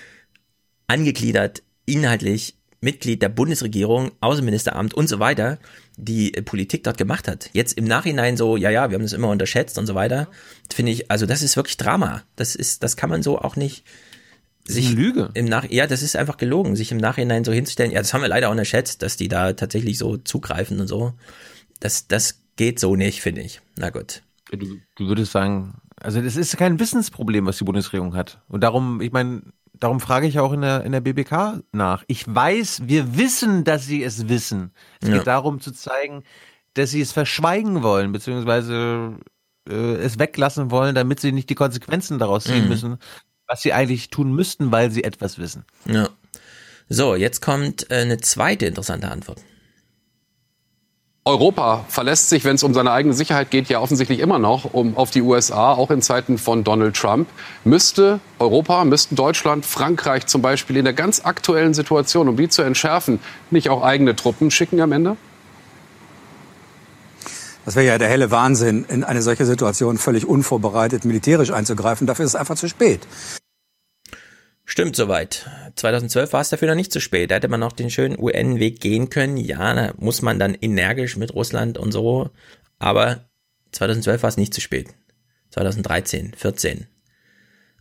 angegliedert, 0.87 1.61
inhaltlich 1.85 2.55
Mitglied 2.81 3.21
der 3.21 3.29
Bundesregierung, 3.29 4.11
Außenministeramt 4.21 4.93
und 4.93 5.07
so 5.07 5.19
weiter, 5.19 5.57
die 5.97 6.31
Politik 6.31 6.83
dort 6.83 6.97
gemacht 6.97 7.27
hat. 7.27 7.49
Jetzt 7.51 7.77
im 7.77 7.85
Nachhinein 7.85 8.37
so, 8.37 8.57
ja, 8.57 8.69
ja, 8.69 8.89
wir 8.89 8.95
haben 8.95 9.03
das 9.03 9.13
immer 9.13 9.29
unterschätzt 9.29 9.77
und 9.77 9.87
so 9.87 9.95
weiter, 9.95 10.29
finde 10.73 10.91
ich, 10.91 11.09
also 11.09 11.25
das 11.25 11.41
ist 11.41 11.57
wirklich 11.57 11.77
Drama. 11.77 12.23
Das 12.35 12.55
ist, 12.55 12.83
das 12.83 12.95
kann 12.95 13.09
man 13.09 13.23
so 13.23 13.39
auch 13.39 13.55
nicht, 13.55 13.83
sich 14.67 14.91
Lüge. 14.93 15.29
im 15.33 15.45
Nach 15.45 15.65
ja, 15.69 15.87
das 15.87 16.01
ist 16.01 16.15
einfach 16.15 16.37
gelogen, 16.37 16.75
sich 16.75 16.91
im 16.91 16.97
Nachhinein 16.97 17.43
so 17.43 17.51
hinzustellen. 17.51 17.91
Ja, 17.91 17.99
das 17.99 18.13
haben 18.13 18.21
wir 18.21 18.27
leider 18.29 18.47
auch 18.47 18.51
unterschätzt, 18.51 19.01
dass 19.01 19.17
die 19.17 19.27
da 19.27 19.53
tatsächlich 19.53 19.97
so 19.97 20.17
zugreifen 20.17 20.79
und 20.79 20.87
so. 20.87 21.13
Das, 21.79 22.07
das 22.07 22.41
geht 22.55 22.79
so 22.79 22.95
nicht, 22.95 23.21
finde 23.21 23.41
ich. 23.41 23.61
Na 23.77 23.89
gut. 23.89 24.23
Du, 24.51 24.57
du 24.95 25.07
würdest 25.07 25.31
sagen, 25.31 25.75
also 25.99 26.21
das 26.21 26.35
ist 26.35 26.55
kein 26.57 26.79
Wissensproblem, 26.79 27.45
was 27.45 27.57
die 27.57 27.63
Bundesregierung 27.63 28.15
hat. 28.15 28.39
Und 28.47 28.61
darum, 28.61 29.01
ich 29.01 29.11
meine, 29.11 29.41
darum 29.73 29.99
frage 29.99 30.27
ich 30.27 30.39
auch 30.39 30.53
in 30.53 30.61
der, 30.61 30.83
in 30.83 30.91
der 30.93 31.01
BBK 31.01 31.61
nach. 31.71 32.03
Ich 32.07 32.23
weiß, 32.33 32.83
wir 32.85 33.17
wissen, 33.17 33.63
dass 33.65 33.85
sie 33.85 34.03
es 34.03 34.29
wissen. 34.29 34.71
Es 35.01 35.09
Ja. 35.09 35.17
geht 35.17 35.27
darum 35.27 35.59
zu 35.59 35.71
zeigen, 35.71 36.23
dass 36.75 36.91
sie 36.91 37.01
es 37.01 37.11
verschweigen 37.11 37.83
wollen, 37.83 38.11
beziehungsweise 38.11 39.17
äh, 39.69 39.95
es 39.95 40.19
weglassen 40.19 40.71
wollen, 40.71 40.95
damit 40.95 41.19
sie 41.19 41.31
nicht 41.31 41.49
die 41.49 41.55
Konsequenzen 41.55 42.19
daraus 42.19 42.43
ziehen 42.45 42.63
Mhm. 42.63 42.69
müssen, 42.69 42.97
was 43.47 43.61
sie 43.61 43.73
eigentlich 43.73 44.09
tun 44.09 44.33
müssten, 44.33 44.71
weil 44.71 44.91
sie 44.91 45.03
etwas 45.03 45.37
wissen. 45.37 45.65
Ja. 45.85 46.09
So, 46.89 47.15
jetzt 47.15 47.41
kommt 47.41 47.89
äh, 47.89 48.01
eine 48.01 48.17
zweite 48.17 48.65
interessante 48.65 49.09
Antwort. 49.09 49.39
Europa 51.27 51.83
verlässt 51.87 52.29
sich, 52.29 52.45
wenn 52.45 52.53
es 52.53 52.61
um 52.61 52.75
seine 52.75 52.91
eigene 52.91 53.15
Sicherheit 53.15 53.49
geht, 53.49 53.67
ja 53.67 53.79
offensichtlich 53.79 54.19
immer 54.19 54.37
noch 54.37 54.75
um, 54.75 54.95
auf 54.95 55.09
die 55.09 55.23
USA, 55.23 55.73
auch 55.73 55.89
in 55.89 56.03
Zeiten 56.03 56.37
von 56.37 56.63
Donald 56.63 56.95
Trump. 56.95 57.27
Müsste 57.63 58.19
Europa, 58.37 58.85
müssten 58.85 59.15
Deutschland, 59.15 59.65
Frankreich 59.65 60.27
zum 60.27 60.43
Beispiel 60.43 60.77
in 60.77 60.85
der 60.85 60.93
ganz 60.93 61.25
aktuellen 61.25 61.73
Situation, 61.73 62.29
um 62.29 62.37
die 62.37 62.47
zu 62.47 62.61
entschärfen, 62.61 63.19
nicht 63.49 63.69
auch 63.69 63.81
eigene 63.81 64.15
Truppen 64.15 64.51
schicken 64.51 64.79
am 64.81 64.91
Ende? 64.91 65.17
Das 67.65 67.75
wäre 67.75 67.87
ja 67.87 67.97
der 67.97 68.07
helle 68.07 68.29
Wahnsinn, 68.29 68.85
in 68.85 69.03
eine 69.03 69.23
solche 69.23 69.45
Situation 69.45 69.97
völlig 69.97 70.27
unvorbereitet 70.27 71.03
militärisch 71.03 71.51
einzugreifen. 71.51 72.05
Dafür 72.05 72.25
ist 72.25 72.31
es 72.31 72.39
einfach 72.39 72.55
zu 72.55 72.69
spät. 72.69 73.07
Stimmt 74.65 74.95
soweit. 74.95 75.49
2012 75.75 76.33
war 76.33 76.41
es 76.41 76.49
dafür 76.49 76.67
noch 76.67 76.75
nicht 76.75 76.91
zu 76.91 76.99
spät. 76.99 77.31
Da 77.31 77.35
hätte 77.35 77.47
man 77.47 77.59
noch 77.59 77.71
den 77.71 77.89
schönen 77.89 78.19
UN-Weg 78.19 78.81
gehen 78.81 79.09
können. 79.09 79.37
Ja, 79.37 79.73
da 79.73 79.93
muss 79.97 80.21
man 80.21 80.37
dann 80.37 80.53
energisch 80.53 81.17
mit 81.17 81.33
Russland 81.33 81.77
und 81.77 81.91
so. 81.91 82.29
Aber 82.77 83.25
2012 83.71 84.21
war 84.21 84.29
es 84.29 84.37
nicht 84.37 84.53
zu 84.53 84.61
spät. 84.61 84.89
2013, 85.49 86.33
14. 86.35 86.87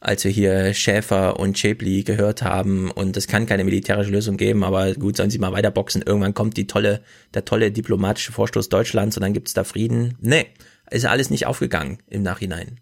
Als 0.04 0.22
wir 0.22 0.30
hier 0.30 0.74
Schäfer 0.74 1.40
und 1.40 1.58
Schäpli 1.58 2.02
gehört 2.02 2.42
haben 2.42 2.90
und 2.90 3.16
es 3.16 3.26
kann 3.26 3.46
keine 3.46 3.64
militärische 3.64 4.10
Lösung 4.10 4.36
geben, 4.36 4.62
aber 4.62 4.92
gut, 4.92 5.16
sollen 5.16 5.30
sie 5.30 5.38
mal 5.38 5.52
weiterboxen. 5.52 6.02
Irgendwann 6.02 6.34
kommt 6.34 6.58
die 6.58 6.66
tolle, 6.66 7.00
der 7.32 7.46
tolle 7.46 7.72
diplomatische 7.72 8.30
Vorstoß 8.30 8.68
Deutschlands 8.68 9.16
und 9.16 9.22
dann 9.22 9.32
gibt's 9.32 9.54
da 9.54 9.64
Frieden. 9.64 10.18
Nee, 10.20 10.44
ist 10.90 11.06
alles 11.06 11.30
nicht 11.30 11.46
aufgegangen 11.46 12.02
im 12.10 12.22
Nachhinein. 12.22 12.80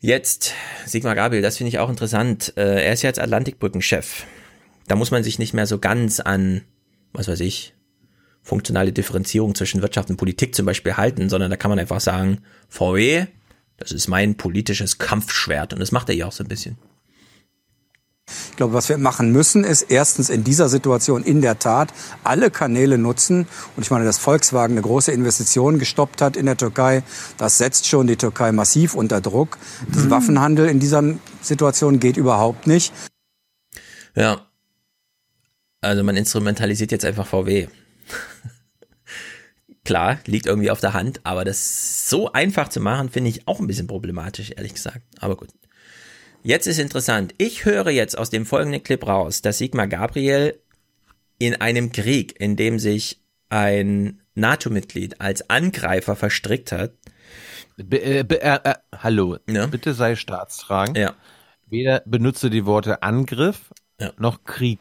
Jetzt 0.00 0.54
Sigmar 0.86 1.14
Gabriel, 1.14 1.40
das 1.40 1.58
finde 1.58 1.68
ich 1.68 1.78
auch 1.78 1.88
interessant. 1.88 2.52
Äh, 2.56 2.82
er 2.84 2.92
ist 2.92 3.02
jetzt 3.02 3.20
Atlantikbrückenchef. 3.20 4.24
Da 4.88 4.96
muss 4.96 5.12
man 5.12 5.22
sich 5.22 5.38
nicht 5.38 5.54
mehr 5.54 5.68
so 5.68 5.78
ganz 5.78 6.18
an, 6.18 6.62
was 7.12 7.28
weiß 7.28 7.38
ich, 7.38 7.74
funktionale 8.42 8.92
Differenzierung 8.92 9.54
zwischen 9.54 9.82
Wirtschaft 9.82 10.10
und 10.10 10.16
Politik 10.16 10.56
zum 10.56 10.66
Beispiel 10.66 10.96
halten, 10.96 11.28
sondern 11.28 11.48
da 11.48 11.56
kann 11.56 11.68
man 11.68 11.78
einfach 11.78 12.00
sagen, 12.00 12.38
VW, 12.68 13.26
das 13.80 13.92
ist 13.92 14.08
mein 14.08 14.36
politisches 14.36 14.98
Kampfschwert 14.98 15.72
und 15.72 15.80
das 15.80 15.90
macht 15.90 16.08
er 16.10 16.14
ja 16.14 16.26
auch 16.26 16.32
so 16.32 16.44
ein 16.44 16.48
bisschen. 16.48 16.78
Ich 18.50 18.56
glaube, 18.56 18.74
was 18.74 18.88
wir 18.88 18.98
machen 18.98 19.32
müssen, 19.32 19.64
ist 19.64 19.82
erstens 19.82 20.30
in 20.30 20.44
dieser 20.44 20.68
Situation 20.68 21.24
in 21.24 21.40
der 21.40 21.58
Tat 21.58 21.92
alle 22.22 22.50
Kanäle 22.50 22.96
nutzen. 22.96 23.48
Und 23.74 23.82
ich 23.82 23.90
meine, 23.90 24.04
dass 24.04 24.18
Volkswagen 24.18 24.74
eine 24.74 24.82
große 24.82 25.10
Investition 25.10 25.80
gestoppt 25.80 26.22
hat 26.22 26.36
in 26.36 26.46
der 26.46 26.56
Türkei, 26.56 27.02
das 27.38 27.58
setzt 27.58 27.88
schon 27.88 28.06
die 28.06 28.16
Türkei 28.16 28.52
massiv 28.52 28.94
unter 28.94 29.20
Druck. 29.20 29.58
Das 29.92 30.04
Mhm. 30.04 30.10
Waffenhandel 30.10 30.68
in 30.68 30.78
dieser 30.78 31.02
Situation 31.42 31.98
geht 31.98 32.16
überhaupt 32.16 32.68
nicht. 32.68 32.92
Ja. 34.14 34.46
Also 35.80 36.04
man 36.04 36.16
instrumentalisiert 36.16 36.92
jetzt 36.92 37.04
einfach 37.06 37.26
VW. 37.26 37.66
Klar, 39.84 40.18
liegt 40.26 40.46
irgendwie 40.46 40.70
auf 40.70 40.80
der 40.80 40.92
Hand, 40.92 41.20
aber 41.24 41.44
das 41.44 42.08
so 42.08 42.32
einfach 42.32 42.68
zu 42.68 42.80
machen, 42.80 43.08
finde 43.08 43.30
ich 43.30 43.48
auch 43.48 43.60
ein 43.60 43.66
bisschen 43.66 43.86
problematisch, 43.86 44.52
ehrlich 44.56 44.74
gesagt. 44.74 45.00
Aber 45.20 45.36
gut. 45.36 45.48
Jetzt 46.42 46.66
ist 46.66 46.78
interessant. 46.78 47.34
Ich 47.38 47.64
höre 47.64 47.90
jetzt 47.90 48.16
aus 48.16 48.30
dem 48.30 48.46
folgenden 48.46 48.82
Clip 48.82 49.06
raus, 49.06 49.42
dass 49.42 49.58
Sigmar 49.58 49.86
Gabriel 49.86 50.58
in 51.38 51.54
einem 51.54 51.92
Krieg, 51.92 52.38
in 52.38 52.56
dem 52.56 52.78
sich 52.78 53.20
ein 53.48 54.20
NATO-Mitglied 54.34 55.20
als 55.20 55.48
Angreifer 55.50 56.16
verstrickt 56.16 56.72
hat. 56.72 56.92
Be, 57.76 58.02
äh, 58.02 58.22
be, 58.24 58.42
äh, 58.42 58.58
äh, 58.64 58.74
hallo, 58.96 59.38
bitte 59.46 59.94
sei 59.94 60.16
staatstragend. 60.16 60.96
Ja. 60.96 61.14
Weder 61.66 62.02
benutze 62.04 62.50
die 62.50 62.66
Worte 62.66 63.02
Angriff 63.02 63.72
noch 64.18 64.44
Krieg. 64.44 64.80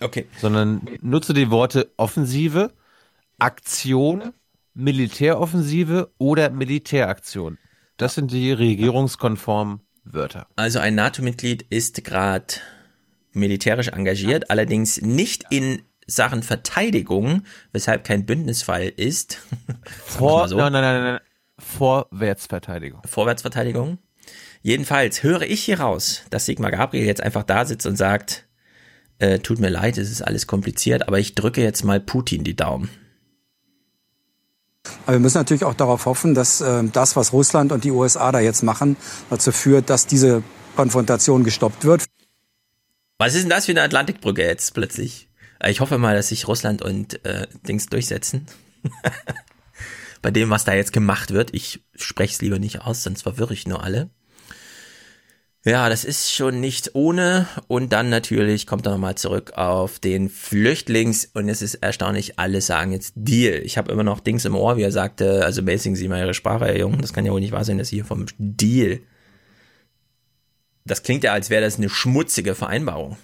Okay. 0.00 0.26
Sondern 0.38 0.82
nutze 1.00 1.34
die 1.34 1.50
Worte 1.50 1.90
Offensive, 1.96 2.72
Aktion, 3.38 4.32
Militäroffensive 4.74 6.12
oder 6.18 6.50
Militäraktion. 6.50 7.58
Das 7.96 8.14
sind 8.14 8.32
die 8.32 8.52
regierungskonformen 8.52 9.80
Wörter. 10.04 10.46
Also 10.56 10.80
ein 10.80 10.94
NATO-Mitglied 10.94 11.62
ist 11.70 12.04
gerade 12.04 12.54
militärisch 13.32 13.88
engagiert, 13.88 14.50
allerdings 14.50 15.00
nicht 15.00 15.44
in 15.50 15.82
Sachen 16.06 16.42
Verteidigung, 16.42 17.42
weshalb 17.72 18.04
kein 18.04 18.26
Bündnisfall 18.26 18.88
ist. 18.88 19.38
Vor, 20.04 20.48
so. 20.48 20.56
nein, 20.56 20.72
nein, 20.72 20.82
nein, 20.82 21.02
nein. 21.02 21.20
Vorwärtsverteidigung. 21.58 23.00
Vorwärtsverteidigung. 23.06 23.98
Jedenfalls 24.60 25.22
höre 25.22 25.42
ich 25.42 25.62
hier 25.62 25.80
raus, 25.80 26.22
dass 26.30 26.46
Sigmar 26.46 26.70
Gabriel 26.70 27.06
jetzt 27.06 27.22
einfach 27.22 27.42
da 27.42 27.64
sitzt 27.64 27.86
und 27.86 27.96
sagt, 27.96 28.46
äh, 29.18 29.38
tut 29.38 29.60
mir 29.60 29.68
leid, 29.68 29.98
es 29.98 30.10
ist 30.10 30.22
alles 30.22 30.46
kompliziert, 30.46 31.06
aber 31.06 31.18
ich 31.18 31.34
drücke 31.34 31.62
jetzt 31.62 31.84
mal 31.84 32.00
Putin 32.00 32.44
die 32.44 32.56
Daumen. 32.56 32.90
Aber 35.04 35.12
wir 35.14 35.20
müssen 35.20 35.38
natürlich 35.38 35.64
auch 35.64 35.74
darauf 35.74 36.06
hoffen, 36.06 36.34
dass 36.34 36.60
äh, 36.60 36.84
das, 36.84 37.16
was 37.16 37.32
Russland 37.32 37.72
und 37.72 37.84
die 37.84 37.90
USA 37.90 38.32
da 38.32 38.40
jetzt 38.40 38.62
machen, 38.62 38.96
dazu 39.30 39.52
führt, 39.52 39.90
dass 39.90 40.06
diese 40.06 40.42
Konfrontation 40.76 41.44
gestoppt 41.44 41.84
wird. 41.84 42.04
Was 43.18 43.34
ist 43.34 43.42
denn 43.42 43.50
das 43.50 43.66
für 43.66 43.72
eine 43.72 43.82
Atlantikbrücke 43.82 44.42
jetzt 44.42 44.74
plötzlich? 44.74 45.28
Äh, 45.60 45.70
Ich 45.70 45.80
hoffe 45.80 45.98
mal, 45.98 46.16
dass 46.16 46.28
sich 46.28 46.48
Russland 46.48 46.82
und 46.82 47.24
äh, 47.24 47.46
Dings 47.66 47.86
durchsetzen. 47.86 48.46
Bei 50.22 50.30
dem, 50.30 50.50
was 50.50 50.64
da 50.64 50.74
jetzt 50.74 50.92
gemacht 50.92 51.32
wird. 51.32 51.52
Ich 51.52 51.84
spreche 51.94 52.34
es 52.34 52.40
lieber 52.40 52.58
nicht 52.58 52.80
aus, 52.82 53.02
sonst 53.02 53.22
verwirre 53.22 53.52
ich 53.52 53.66
nur 53.66 53.82
alle. 53.82 54.10
Ja, 55.66 55.88
das 55.88 56.04
ist 56.04 56.30
schon 56.30 56.60
nicht 56.60 56.90
ohne. 56.94 57.48
Und 57.68 57.94
dann 57.94 58.10
natürlich 58.10 58.66
kommt 58.66 58.84
er 58.84 58.92
nochmal 58.92 59.14
zurück 59.14 59.52
auf 59.54 59.98
den 59.98 60.28
Flüchtlings. 60.28 61.24
Und 61.32 61.48
es 61.48 61.62
ist 61.62 61.76
erstaunlich, 61.76 62.38
alle 62.38 62.60
sagen 62.60 62.92
jetzt 62.92 63.14
Deal. 63.16 63.62
Ich 63.64 63.78
habe 63.78 63.90
immer 63.90 64.02
noch 64.04 64.20
Dings 64.20 64.44
im 64.44 64.54
Ohr, 64.56 64.76
wie 64.76 64.82
er 64.82 64.92
sagte, 64.92 65.42
also 65.42 65.62
mäßigen 65.62 65.96
Sie 65.96 66.06
mal 66.06 66.20
Ihre 66.20 66.34
Sprache, 66.34 66.66
Herr 66.66 66.78
Jung. 66.78 67.00
Das 67.00 67.14
kann 67.14 67.24
ja 67.24 67.32
wohl 67.32 67.40
nicht 67.40 67.52
wahr 67.52 67.64
sein, 67.64 67.78
dass 67.78 67.88
Sie 67.88 67.96
hier 67.96 68.04
vom 68.04 68.26
Deal. 68.36 69.00
Das 70.84 71.02
klingt 71.02 71.24
ja, 71.24 71.32
als 71.32 71.48
wäre 71.48 71.62
das 71.62 71.78
eine 71.78 71.88
schmutzige 71.88 72.54
Vereinbarung. 72.54 73.16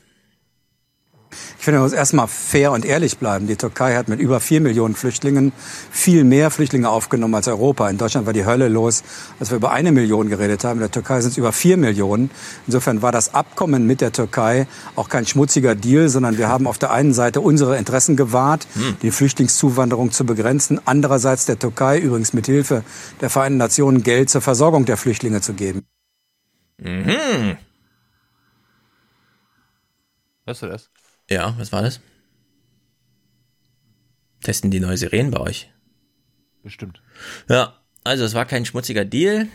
Ich 1.59 1.65
finde, 1.65 1.79
man 1.79 1.87
muss 1.87 1.93
erstmal 1.93 2.27
fair 2.27 2.73
und 2.73 2.85
ehrlich 2.85 3.19
bleiben. 3.19 3.47
Die 3.47 3.57
Türkei 3.57 3.95
hat 3.95 4.09
mit 4.09 4.19
über 4.21 4.41
vier 4.41 4.61
Millionen 4.61 4.95
Flüchtlingen 4.95 5.53
viel 5.91 6.25
mehr 6.25 6.51
Flüchtlinge 6.51 6.89
aufgenommen 6.89 7.35
als 7.35 7.49
Europa. 7.49 7.89
In 7.89 7.99
Deutschland 7.99 8.27
war 8.27 8.33
die 8.33 8.45
Hölle 8.45 8.69
los, 8.69 9.03
als 9.39 9.51
wir 9.51 9.57
über 9.57 9.71
eine 9.71 9.93
Million 9.93 10.29
geredet 10.29 10.65
haben. 10.65 10.79
In 10.79 10.81
der 10.81 10.91
Türkei 10.91 11.21
sind 11.21 11.33
es 11.33 11.37
über 11.37 11.53
vier 11.53 11.77
Millionen. 11.77 12.31
Insofern 12.67 13.03
war 13.03 13.13
das 13.13 13.35
Abkommen 13.35 13.87
mit 13.87 14.01
der 14.01 14.13
Türkei 14.13 14.67
auch 14.97 15.09
kein 15.09 15.27
schmutziger 15.27 15.75
Deal, 15.75 16.09
sondern 16.09 16.39
wir 16.39 16.49
haben 16.49 16.67
auf 16.67 16.79
der 16.79 16.91
einen 16.91 17.15
Seite 17.15 17.41
unsere 17.41 17.77
Interessen 17.79 18.17
gewahrt, 18.17 18.67
die 19.03 19.11
Flüchtlingszuwanderung 19.11 20.11
zu 20.11 20.25
begrenzen, 20.25 20.81
andererseits 20.85 21.47
der 21.47 21.59
Türkei 21.59 21.99
übrigens 21.99 22.33
mit 22.33 22.47
Hilfe 22.47 22.83
der 23.21 23.31
Vereinten 23.31 23.59
Nationen 23.59 24.03
Geld 24.03 24.31
zur 24.31 24.41
Versorgung 24.41 24.85
der 24.85 24.97
Flüchtlinge 24.97 25.41
zu 25.41 25.55
geben. 25.55 25.83
Mhm. 26.79 27.57
Hörst 30.47 30.63
du 30.63 30.67
das? 30.67 30.91
Ja, 31.31 31.55
was 31.59 31.73
war 31.73 31.83
das? 31.83 32.01
Testen 34.43 34.71
die 34.71 34.81
neue 34.81 34.97
Sirenen 34.97 35.31
bei 35.31 35.41
euch? 35.41 35.71
Bestimmt. 36.63 37.01
Ja, 37.49 37.79
also 38.05 38.25
es 38.25 38.35
war 38.35 38.47
kein 38.47 38.65
schmutziger 38.65 39.05
Deal. 39.05 39.49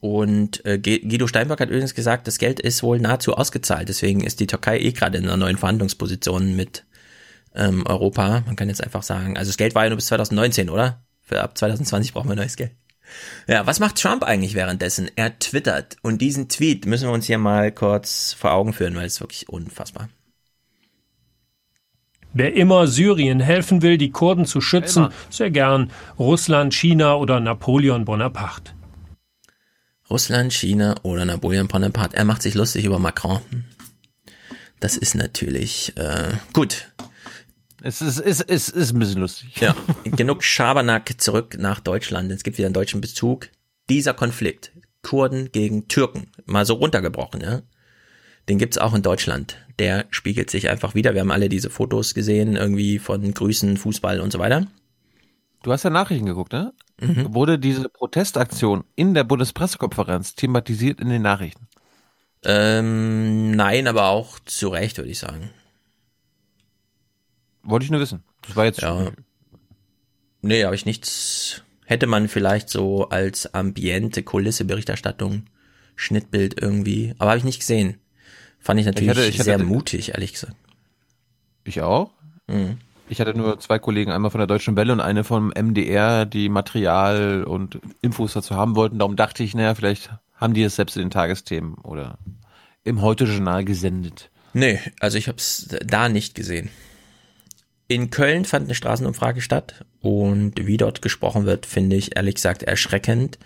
Und 0.00 0.64
äh, 0.66 0.78
Guido 0.78 1.28
Steinberg 1.28 1.60
hat 1.60 1.68
übrigens 1.68 1.94
gesagt, 1.94 2.26
das 2.26 2.38
Geld 2.38 2.58
ist 2.58 2.82
wohl 2.82 2.98
nahezu 2.98 3.34
ausgezahlt. 3.36 3.88
Deswegen 3.88 4.22
ist 4.22 4.40
die 4.40 4.48
Türkei 4.48 4.80
eh 4.80 4.90
gerade 4.90 5.16
in 5.18 5.24
einer 5.24 5.36
neuen 5.36 5.58
Verhandlungsposition 5.58 6.56
mit 6.56 6.84
ähm, 7.54 7.86
Europa. 7.86 8.42
Man 8.44 8.56
kann 8.56 8.68
jetzt 8.68 8.82
einfach 8.82 9.04
sagen, 9.04 9.38
also 9.38 9.50
das 9.50 9.56
Geld 9.56 9.76
war 9.76 9.84
ja 9.84 9.90
nur 9.90 9.96
bis 9.96 10.06
2019, 10.06 10.70
oder? 10.70 11.04
Für 11.20 11.40
ab 11.40 11.56
2020 11.56 12.12
brauchen 12.12 12.28
wir 12.28 12.34
neues 12.34 12.56
Geld. 12.56 12.72
Ja, 13.46 13.66
was 13.66 13.78
macht 13.78 14.00
Trump 14.00 14.24
eigentlich 14.24 14.54
währenddessen? 14.54 15.08
Er 15.14 15.38
twittert. 15.38 15.98
Und 16.02 16.20
diesen 16.20 16.48
Tweet 16.48 16.84
müssen 16.86 17.06
wir 17.06 17.12
uns 17.12 17.26
hier 17.26 17.38
mal 17.38 17.70
kurz 17.70 18.32
vor 18.32 18.52
Augen 18.52 18.72
führen, 18.72 18.96
weil 18.96 19.06
es 19.06 19.20
wirklich 19.20 19.48
unfassbar. 19.48 20.08
Wer 22.34 22.54
immer 22.54 22.86
Syrien 22.86 23.40
helfen 23.40 23.82
will, 23.82 23.98
die 23.98 24.10
Kurden 24.10 24.46
zu 24.46 24.60
schützen, 24.60 25.08
sehr 25.28 25.50
gern 25.50 25.90
Russland, 26.18 26.72
China 26.72 27.16
oder 27.16 27.40
Napoleon 27.40 28.04
Bonaparte. 28.04 28.72
Russland, 30.08 30.52
China 30.52 30.94
oder 31.02 31.24
Napoleon 31.24 31.68
Bonaparte. 31.68 32.16
Er 32.16 32.24
macht 32.24 32.42
sich 32.42 32.54
lustig 32.54 32.84
über 32.84 32.98
Macron. 32.98 33.40
Das 34.80 34.96
ist 34.96 35.14
natürlich 35.14 35.96
äh, 35.96 36.32
gut. 36.52 36.92
Es 37.82 38.00
ist, 38.00 38.18
ist, 38.18 38.42
ist, 38.42 38.68
ist 38.68 38.92
ein 38.92 38.98
bisschen 38.98 39.20
lustig. 39.20 39.60
Ja, 39.60 39.74
genug 40.04 40.42
Schabernack 40.42 41.20
zurück 41.20 41.56
nach 41.58 41.80
Deutschland. 41.80 42.30
Es 42.30 42.42
gibt 42.42 42.58
wieder 42.58 42.66
einen 42.66 42.74
deutschen 42.74 43.00
Bezug. 43.00 43.48
Dieser 43.88 44.14
Konflikt, 44.14 44.72
Kurden 45.02 45.50
gegen 45.50 45.88
Türken, 45.88 46.28
mal 46.46 46.64
so 46.64 46.74
runtergebrochen, 46.74 47.40
ja. 47.40 47.62
Den 48.48 48.58
gibt's 48.58 48.78
auch 48.78 48.94
in 48.94 49.02
Deutschland. 49.02 49.56
Der 49.82 50.06
spiegelt 50.10 50.48
sich 50.48 50.70
einfach 50.70 50.94
wieder. 50.94 51.12
Wir 51.12 51.22
haben 51.22 51.32
alle 51.32 51.48
diese 51.48 51.68
Fotos 51.68 52.14
gesehen, 52.14 52.54
irgendwie 52.54 53.00
von 53.00 53.34
Grüßen, 53.34 53.76
Fußball 53.76 54.20
und 54.20 54.32
so 54.32 54.38
weiter. 54.38 54.68
Du 55.64 55.72
hast 55.72 55.82
ja 55.82 55.90
Nachrichten 55.90 56.24
geguckt, 56.24 56.52
ne? 56.52 56.72
Mhm. 57.00 57.34
Wurde 57.34 57.58
diese 57.58 57.88
Protestaktion 57.88 58.84
in 58.94 59.12
der 59.12 59.24
Bundespressekonferenz 59.24 60.36
thematisiert 60.36 61.00
in 61.00 61.08
den 61.08 61.22
Nachrichten? 61.22 61.66
Ähm, 62.44 63.50
nein, 63.50 63.88
aber 63.88 64.06
auch 64.06 64.38
zu 64.44 64.68
Recht, 64.68 64.98
würde 64.98 65.10
ich 65.10 65.18
sagen. 65.18 65.50
Wollte 67.64 67.84
ich 67.84 67.90
nur 67.90 68.00
wissen. 68.00 68.22
Das 68.42 68.54
war 68.54 68.66
jetzt. 68.66 68.82
Ja. 68.82 69.10
Nee, 70.42 70.64
habe 70.64 70.76
ich 70.76 70.86
nichts. 70.86 71.64
Hätte 71.86 72.06
man 72.06 72.28
vielleicht 72.28 72.68
so 72.68 73.08
als 73.08 73.52
Ambiente, 73.52 74.22
Kulisse, 74.22 74.64
Berichterstattung, 74.64 75.46
Schnittbild 75.96 76.62
irgendwie. 76.62 77.16
Aber 77.18 77.30
habe 77.30 77.38
ich 77.38 77.44
nicht 77.44 77.58
gesehen. 77.58 77.98
Fand 78.62 78.78
ich 78.78 78.86
natürlich 78.86 79.10
ich 79.10 79.16
hatte, 79.16 79.28
ich 79.28 79.42
sehr 79.42 79.54
hatte, 79.54 79.64
mutig, 79.64 80.10
ehrlich 80.10 80.32
gesagt. 80.32 80.54
Ich 81.64 81.82
auch. 81.82 82.10
Mhm. 82.46 82.78
Ich 83.08 83.20
hatte 83.20 83.34
nur 83.34 83.58
zwei 83.60 83.78
Kollegen, 83.78 84.10
einmal 84.10 84.30
von 84.30 84.38
der 84.38 84.46
Deutschen 84.46 84.76
Welle 84.76 84.92
und 84.92 85.00
eine 85.00 85.24
vom 85.24 85.52
MDR, 85.54 86.24
die 86.24 86.48
Material 86.48 87.44
und 87.44 87.80
Infos 88.00 88.32
dazu 88.32 88.54
haben 88.54 88.76
wollten. 88.76 88.98
Darum 88.98 89.16
dachte 89.16 89.42
ich, 89.42 89.54
naja, 89.54 89.74
vielleicht 89.74 90.10
haben 90.34 90.54
die 90.54 90.62
es 90.62 90.76
selbst 90.76 90.96
in 90.96 91.02
den 91.02 91.10
Tagesthemen 91.10 91.74
oder 91.74 92.18
im 92.84 93.02
Heute-Journal 93.02 93.64
gesendet. 93.64 94.30
Nee, 94.54 94.80
also 95.00 95.18
ich 95.18 95.28
habe 95.28 95.38
es 95.38 95.68
da 95.84 96.08
nicht 96.08 96.34
gesehen. 96.34 96.70
In 97.88 98.10
Köln 98.10 98.44
fand 98.44 98.66
eine 98.66 98.74
Straßenumfrage 98.74 99.40
statt 99.40 99.84
und 100.00 100.54
wie 100.66 100.76
dort 100.76 101.02
gesprochen 101.02 101.44
wird, 101.44 101.66
finde 101.66 101.96
ich 101.96 102.16
ehrlich 102.16 102.36
gesagt 102.36 102.62
erschreckend, 102.62 103.38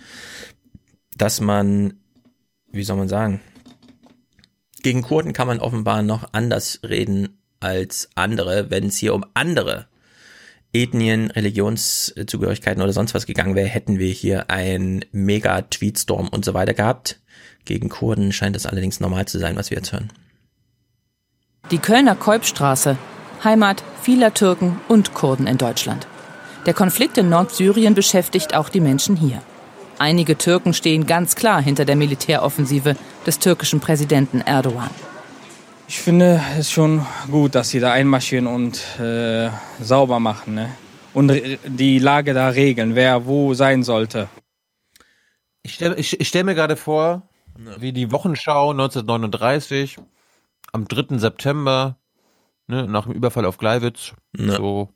dass 1.16 1.40
man, 1.40 1.94
wie 2.70 2.84
soll 2.84 2.96
man 2.96 3.08
sagen, 3.08 3.40
gegen 4.82 5.02
Kurden 5.02 5.32
kann 5.32 5.46
man 5.46 5.60
offenbar 5.60 6.02
noch 6.02 6.32
anders 6.32 6.80
reden 6.82 7.38
als 7.60 8.08
andere, 8.14 8.70
wenn 8.70 8.86
es 8.86 8.96
hier 8.98 9.14
um 9.14 9.24
andere 9.34 9.86
Ethnien, 10.72 11.30
Religionszugehörigkeiten 11.30 12.82
oder 12.82 12.92
sonst 12.92 13.14
was 13.14 13.26
gegangen 13.26 13.54
wäre, 13.54 13.68
hätten 13.68 13.98
wir 13.98 14.12
hier 14.12 14.50
ein 14.50 15.04
mega 15.10 15.62
Tweetstorm 15.62 16.28
und 16.28 16.44
so 16.44 16.54
weiter 16.54 16.74
gehabt. 16.74 17.20
Gegen 17.64 17.88
Kurden 17.88 18.32
scheint 18.32 18.56
es 18.56 18.66
allerdings 18.66 19.00
normal 19.00 19.26
zu 19.26 19.38
sein, 19.38 19.56
was 19.56 19.70
wir 19.70 19.78
jetzt 19.78 19.92
hören. 19.92 20.12
Die 21.70 21.78
Kölner 21.78 22.14
Kolbstraße, 22.14 22.96
Heimat 23.42 23.82
vieler 24.02 24.34
Türken 24.34 24.80
und 24.88 25.14
Kurden 25.14 25.46
in 25.46 25.58
Deutschland. 25.58 26.06
Der 26.66 26.74
Konflikt 26.74 27.16
in 27.18 27.28
Nordsyrien 27.28 27.94
beschäftigt 27.94 28.54
auch 28.54 28.68
die 28.68 28.80
Menschen 28.80 29.16
hier. 29.16 29.42
Einige 29.98 30.36
Türken 30.36 30.74
stehen 30.74 31.06
ganz 31.06 31.36
klar 31.36 31.62
hinter 31.62 31.84
der 31.84 31.96
Militäroffensive 31.96 32.96
des 33.26 33.38
türkischen 33.38 33.80
Präsidenten 33.80 34.42
Erdogan. 34.42 34.90
Ich 35.88 36.00
finde 36.00 36.42
es 36.58 36.70
schon 36.70 37.06
gut, 37.30 37.54
dass 37.54 37.70
sie 37.70 37.80
da 37.80 37.92
einmarschieren 37.92 38.46
und 38.46 38.82
äh, 38.98 39.48
sauber 39.80 40.20
machen 40.20 40.54
ne? 40.54 40.70
und 41.14 41.32
die 41.64 41.98
Lage 41.98 42.34
da 42.34 42.48
regeln, 42.48 42.94
wer 42.94 43.24
wo 43.26 43.54
sein 43.54 43.82
sollte. 43.84 44.28
Ich 45.62 45.74
stelle 45.74 45.96
ich, 45.96 46.20
ich 46.20 46.28
stell 46.28 46.44
mir 46.44 46.54
gerade 46.54 46.76
vor, 46.76 47.22
wie 47.78 47.92
die 47.92 48.12
Wochenschau 48.12 48.72
1939 48.72 49.98
am 50.72 50.86
3. 50.86 51.18
September 51.18 51.96
ne, 52.66 52.86
nach 52.86 53.04
dem 53.04 53.14
Überfall 53.14 53.46
auf 53.46 53.56
Gleiwitz 53.56 54.12
ja. 54.36 54.56
so 54.56 54.90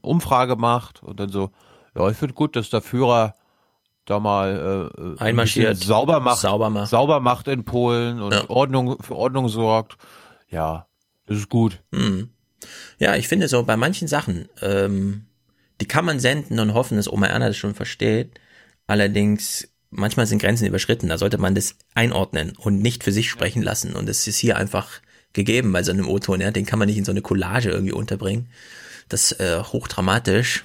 Umfrage 0.00 0.56
macht 0.56 1.02
und 1.02 1.20
dann 1.20 1.30
so, 1.30 1.50
ja, 1.96 2.08
ich 2.10 2.16
finde 2.16 2.34
gut, 2.34 2.56
dass 2.56 2.68
der 2.68 2.82
Führer 2.82 3.34
da 4.04 4.20
mal 4.20 4.90
äh, 5.18 5.22
einmarschiert, 5.22 5.76
sauber 5.76 6.20
macht, 6.20 6.40
sauber 6.40 6.70
macht, 6.70 6.90
sauber 6.90 7.20
macht 7.20 7.48
in 7.48 7.64
Polen 7.64 8.20
und 8.20 8.32
ja. 8.32 8.50
Ordnung 8.50 9.00
für 9.00 9.14
Ordnung 9.14 9.48
sorgt. 9.48 9.96
Ja, 10.48 10.86
das 11.26 11.38
ist 11.38 11.48
gut. 11.48 11.80
Mhm. 11.90 12.30
Ja, 12.98 13.16
ich 13.16 13.28
finde 13.28 13.48
so 13.48 13.62
bei 13.62 13.76
manchen 13.76 14.08
Sachen, 14.08 14.48
ähm, 14.60 15.26
die 15.80 15.88
kann 15.88 16.04
man 16.04 16.20
senden 16.20 16.58
und 16.58 16.74
hoffen, 16.74 16.96
dass 16.96 17.10
Oma 17.10 17.26
Erna 17.26 17.48
das 17.48 17.56
schon 17.56 17.74
versteht. 17.74 18.38
Allerdings 18.86 19.68
manchmal 19.90 20.26
sind 20.26 20.40
Grenzen 20.40 20.66
überschritten. 20.66 21.08
Da 21.08 21.18
sollte 21.18 21.38
man 21.38 21.54
das 21.54 21.76
einordnen 21.94 22.54
und 22.56 22.80
nicht 22.80 23.04
für 23.04 23.12
sich 23.12 23.30
sprechen 23.30 23.62
lassen. 23.62 23.94
Und 23.94 24.08
es 24.08 24.26
ist 24.26 24.38
hier 24.38 24.56
einfach 24.56 24.88
gegeben 25.32 25.72
bei 25.72 25.82
so 25.82 25.92
einem 25.92 26.08
O-Ton. 26.08 26.40
Ja? 26.40 26.50
Den 26.50 26.66
kann 26.66 26.78
man 26.78 26.88
nicht 26.88 26.98
in 26.98 27.04
so 27.04 27.12
eine 27.12 27.22
Collage 27.22 27.70
irgendwie 27.70 27.92
unterbringen. 27.92 28.48
Das 29.08 29.32
äh, 29.32 29.62
hochdramatisch. 29.62 30.64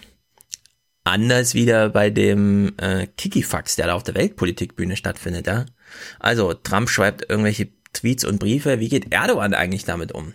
Anders 1.07 1.53
wieder 1.53 1.87
bei 1.87 2.09
dem 2.09 2.73
äh, 2.77 3.07
Kikifax, 3.07 3.77
der 3.77 3.87
da 3.87 3.93
auf 3.93 4.03
der 4.03 4.15
Weltpolitikbühne 4.15 4.97
stattfindet, 4.97 5.47
ja. 5.47 5.65
Also, 6.19 6.53
Trump 6.53 6.89
schreibt 6.89 7.29
irgendwelche 7.29 7.69
Tweets 7.93 8.25
und 8.25 8.39
Briefe. 8.39 8.81
Wie 8.81 8.89
geht 8.89 9.13
Erdogan 9.13 9.53
eigentlich 9.53 9.85
damit 9.85 10.11
um? 10.11 10.33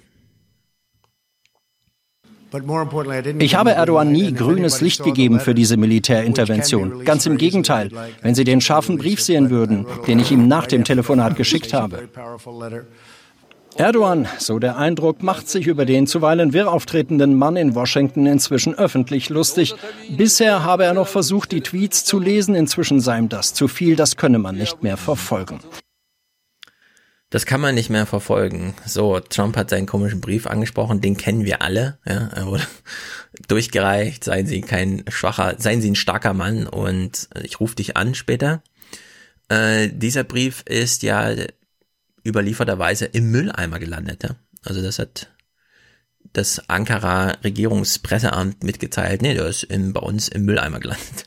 Ich 3.38 3.54
habe 3.54 3.72
Erdogan 3.72 4.12
nie 4.12 4.32
grünes 4.32 4.80
Licht 4.80 5.04
gegeben 5.04 5.40
für 5.40 5.54
diese 5.54 5.76
Militärintervention. 5.76 7.04
Ganz 7.04 7.26
im 7.26 7.36
Gegenteil. 7.36 7.90
Wenn 8.22 8.34
Sie 8.34 8.44
den 8.44 8.62
scharfen 8.62 8.96
Brief 8.96 9.20
sehen 9.20 9.50
würden, 9.50 9.86
den 10.06 10.18
ich 10.18 10.30
ihm 10.30 10.48
nach 10.48 10.66
dem 10.66 10.84
Telefonat 10.84 11.36
geschickt 11.42 11.74
habe. 11.74 12.08
Erdogan, 13.76 14.28
so 14.38 14.58
der 14.58 14.76
Eindruck, 14.76 15.22
macht 15.22 15.48
sich 15.48 15.66
über 15.66 15.86
den 15.86 16.06
zuweilen 16.06 16.52
wirr 16.52 16.70
auftretenden 16.70 17.34
Mann 17.34 17.56
in 17.56 17.74
Washington 17.74 18.26
inzwischen 18.26 18.74
öffentlich 18.74 19.30
lustig. 19.30 19.74
Bisher 20.10 20.62
habe 20.62 20.84
er 20.84 20.94
noch 20.94 21.08
versucht, 21.08 21.52
die 21.52 21.62
Tweets 21.62 22.04
zu 22.04 22.18
lesen, 22.18 22.54
inzwischen 22.54 23.00
sei 23.00 23.18
ihm 23.18 23.28
das 23.28 23.54
zu 23.54 23.68
viel, 23.68 23.96
das 23.96 24.16
könne 24.16 24.38
man 24.38 24.56
nicht 24.56 24.82
mehr 24.82 24.96
verfolgen. 24.96 25.60
Das 27.30 27.46
kann 27.46 27.62
man 27.62 27.74
nicht 27.74 27.88
mehr 27.88 28.04
verfolgen. 28.04 28.74
So, 28.84 29.18
Trump 29.18 29.56
hat 29.56 29.70
seinen 29.70 29.86
komischen 29.86 30.20
Brief 30.20 30.46
angesprochen, 30.46 31.00
den 31.00 31.16
kennen 31.16 31.46
wir 31.46 31.62
alle. 31.62 31.98
Ja, 32.06 32.28
er 32.34 32.46
wurde 32.46 32.66
durchgereicht, 33.48 34.22
seien 34.22 34.46
Sie 34.46 34.60
kein 34.60 35.02
schwacher, 35.08 35.54
seien 35.56 35.80
Sie 35.80 35.90
ein 35.90 35.96
starker 35.96 36.34
Mann 36.34 36.66
und 36.66 37.30
ich 37.42 37.58
rufe 37.58 37.76
dich 37.76 37.96
an 37.96 38.14
später. 38.14 38.62
Äh, 39.48 39.88
dieser 39.90 40.24
Brief 40.24 40.62
ist 40.66 41.02
ja 41.02 41.34
überlieferterweise 42.24 43.06
im 43.06 43.30
Mülleimer 43.30 43.78
gelandet. 43.78 44.22
Ja? 44.22 44.36
Also 44.64 44.82
das 44.82 44.98
hat 44.98 45.32
das 46.32 46.68
Ankara 46.68 47.32
Regierungspresseamt 47.44 48.62
mitgeteilt. 48.64 49.22
Nee, 49.22 49.34
der 49.34 49.46
ist 49.46 49.64
in, 49.64 49.92
bei 49.92 50.00
uns 50.00 50.28
im 50.28 50.44
Mülleimer 50.44 50.80
gelandet 50.80 51.26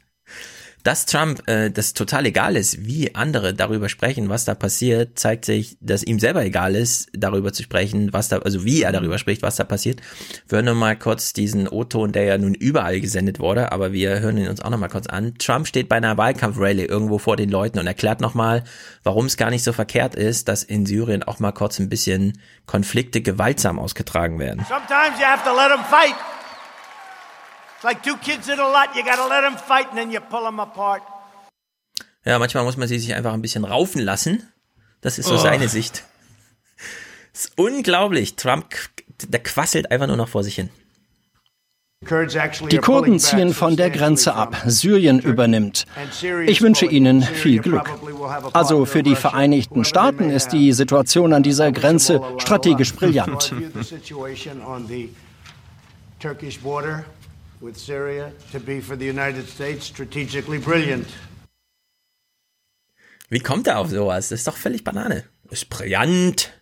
dass 0.85 1.07
Trump 1.07 1.47
äh, 1.47 1.71
das 1.71 1.93
total 1.93 2.27
egal 2.27 2.55
ist, 2.55 2.85
wie 2.85 3.15
andere 3.15 3.55
darüber 3.55 3.89
sprechen, 3.89 4.29
was 4.29 4.45
da 4.45 4.53
passiert, 4.53 5.17
zeigt 5.17 5.43
sich, 5.43 5.77
dass 5.81 6.03
ihm 6.03 6.19
selber 6.19 6.45
egal 6.45 6.75
ist, 6.75 7.09
darüber 7.11 7.51
zu 7.51 7.63
sprechen, 7.63 8.13
was 8.13 8.29
da, 8.29 8.37
also 8.37 8.65
wie 8.65 8.83
er 8.83 8.91
darüber 8.91 9.17
spricht, 9.17 9.41
was 9.41 9.55
da 9.55 9.63
passiert. 9.63 10.01
Wir 10.47 10.61
hören 10.61 10.77
mal 10.77 10.95
kurz 10.95 11.33
diesen 11.33 11.67
O-Ton, 11.67 12.11
der 12.11 12.25
ja 12.25 12.37
nun 12.37 12.53
überall 12.53 13.01
gesendet 13.01 13.39
wurde, 13.39 13.71
aber 13.71 13.93
wir 13.93 14.19
hören 14.19 14.37
ihn 14.37 14.47
uns 14.47 14.61
auch 14.61 14.69
noch 14.69 14.77
mal 14.77 14.87
kurz 14.87 15.07
an. 15.07 15.33
Trump 15.39 15.67
steht 15.67 15.89
bei 15.89 15.95
einer 15.95 16.17
Wahlkampfrallye 16.17 16.85
irgendwo 16.85 17.17
vor 17.17 17.35
den 17.35 17.49
Leuten 17.49 17.79
und 17.79 17.87
erklärt 17.87 18.21
nochmal, 18.21 18.63
warum 19.03 19.25
es 19.25 19.37
gar 19.37 19.49
nicht 19.49 19.63
so 19.63 19.73
verkehrt 19.73 20.13
ist, 20.13 20.47
dass 20.47 20.63
in 20.63 20.85
Syrien 20.85 21.23
auch 21.23 21.39
mal 21.39 21.51
kurz 21.51 21.79
ein 21.79 21.89
bisschen 21.89 22.39
Konflikte 22.67 23.21
gewaltsam 23.21 23.79
ausgetragen 23.79 24.37
werden. 24.37 24.63
Sometimes 24.69 25.19
you 25.19 25.25
have 25.25 25.43
to 25.43 25.55
let 25.55 25.69
them 25.69 25.83
fight 25.85 26.34
like 27.85 28.03
two 28.03 28.17
kids 28.17 28.49
in 28.49 28.59
a 28.59 28.67
lot. 28.67 28.95
You 28.95 29.03
gotta 29.03 29.27
let 29.27 29.41
them 29.41 29.57
fight 29.57 29.87
and 29.89 29.97
then 29.97 30.11
you 30.11 30.19
pull 30.19 30.43
them 30.43 30.59
apart. 30.59 31.03
Ja, 32.25 32.39
manchmal 32.39 32.63
muss 32.63 32.75
man 32.75 32.87
sie 32.87 32.99
sich 32.99 33.13
einfach 33.13 33.33
ein 33.33 33.41
bisschen 33.41 33.65
raufen 33.65 34.01
lassen. 34.01 34.43
Das 35.01 35.19
ist 35.19 35.27
so 35.27 35.35
oh. 35.35 35.37
seine 35.37 35.69
Sicht. 35.69 36.03
Das 37.31 37.45
ist 37.45 37.51
unglaublich. 37.57 38.35
Trump, 38.35 38.73
der 39.27 39.41
quasselt 39.43 39.91
einfach 39.91 40.07
nur 40.07 40.17
noch 40.17 40.29
vor 40.29 40.43
sich 40.43 40.55
hin. 40.55 40.69
Die 42.71 42.77
Kurden 42.77 43.19
ziehen 43.19 43.53
von 43.53 43.77
der 43.77 43.89
Grenze 43.89 44.35
ab. 44.35 44.55
Syrien 44.65 45.19
übernimmt. 45.19 45.85
Ich 46.45 46.61
wünsche 46.61 46.85
Ihnen 46.85 47.23
viel 47.23 47.59
Glück. 47.59 47.89
Also 48.53 48.85
für 48.85 49.01
die 49.01 49.15
Vereinigten 49.15 49.85
Staaten 49.85 50.29
ist 50.29 50.49
die 50.49 50.71
Situation 50.73 51.33
an 51.33 51.41
dieser 51.41 51.71
Grenze 51.71 52.21
strategisch 52.37 52.93
brillant 52.93 53.53
with 57.65 57.77
Syria 57.77 58.31
to 58.51 58.59
be 58.59 58.79
for 58.79 58.95
the 58.95 59.09
United 59.09 59.49
States 59.49 59.85
strategically 59.87 60.59
brilliant. 60.59 61.07
Wie 63.29 63.39
kommt 63.39 63.67
er 63.67 63.79
auf 63.79 63.89
sowas? 63.89 64.29
Das 64.29 64.39
ist 64.39 64.47
doch 64.47 64.55
völlig 64.55 64.83
Banane. 64.83 65.23
Das 65.45 65.63
ist 65.63 65.69
brillant. 65.69 66.53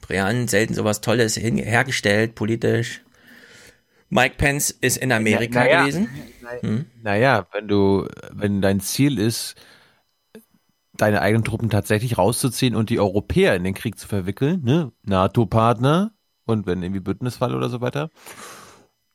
Brillant, 0.00 0.50
selten 0.50 0.74
sowas 0.74 1.00
Tolles 1.00 1.36
hergestellt, 1.36 2.34
politisch. 2.34 3.02
Mike 4.08 4.34
Pence 4.36 4.70
ist 4.70 4.96
in 4.96 5.12
Amerika 5.12 5.60
na, 5.60 5.64
na 5.64 5.70
ja, 5.70 5.80
gewesen. 5.80 6.08
Hm? 6.60 6.86
Naja, 7.02 7.46
wenn 7.52 7.68
du, 7.68 8.08
wenn 8.30 8.60
dein 8.60 8.80
Ziel 8.80 9.18
ist, 9.18 9.54
deine 10.94 11.22
eigenen 11.22 11.44
Truppen 11.44 11.70
tatsächlich 11.70 12.18
rauszuziehen 12.18 12.74
und 12.74 12.90
die 12.90 13.00
Europäer 13.00 13.54
in 13.54 13.64
den 13.64 13.74
Krieg 13.74 13.98
zu 13.98 14.08
verwickeln, 14.08 14.62
ne? 14.64 14.92
NATO-Partner 15.02 16.12
und 16.44 16.66
wenn 16.66 16.82
irgendwie 16.82 17.00
Bündnisfall 17.00 17.54
oder 17.54 17.68
so 17.68 17.80
weiter, 17.80 18.10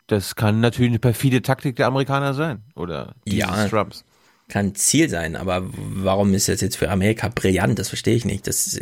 das 0.08 0.36
kann 0.36 0.60
natürlich 0.60 0.92
eine 0.92 1.00
perfide 1.00 1.42
Taktik 1.42 1.76
der 1.76 1.88
Amerikaner 1.88 2.34
sein. 2.34 2.64
Oder 2.76 3.14
ja, 3.26 3.68
Trumps. 3.68 4.04
Kann 4.50 4.76
Ziel 4.76 5.10
sein, 5.10 5.36
aber 5.36 5.64
warum 5.74 6.34
ist 6.34 6.48
das 6.48 6.62
jetzt 6.62 6.78
für 6.78 6.90
Amerika 6.90 7.28
brillant? 7.28 7.78
Das 7.78 7.90
verstehe 7.90 8.16
ich 8.16 8.24
nicht. 8.24 8.48
Das, 8.48 8.80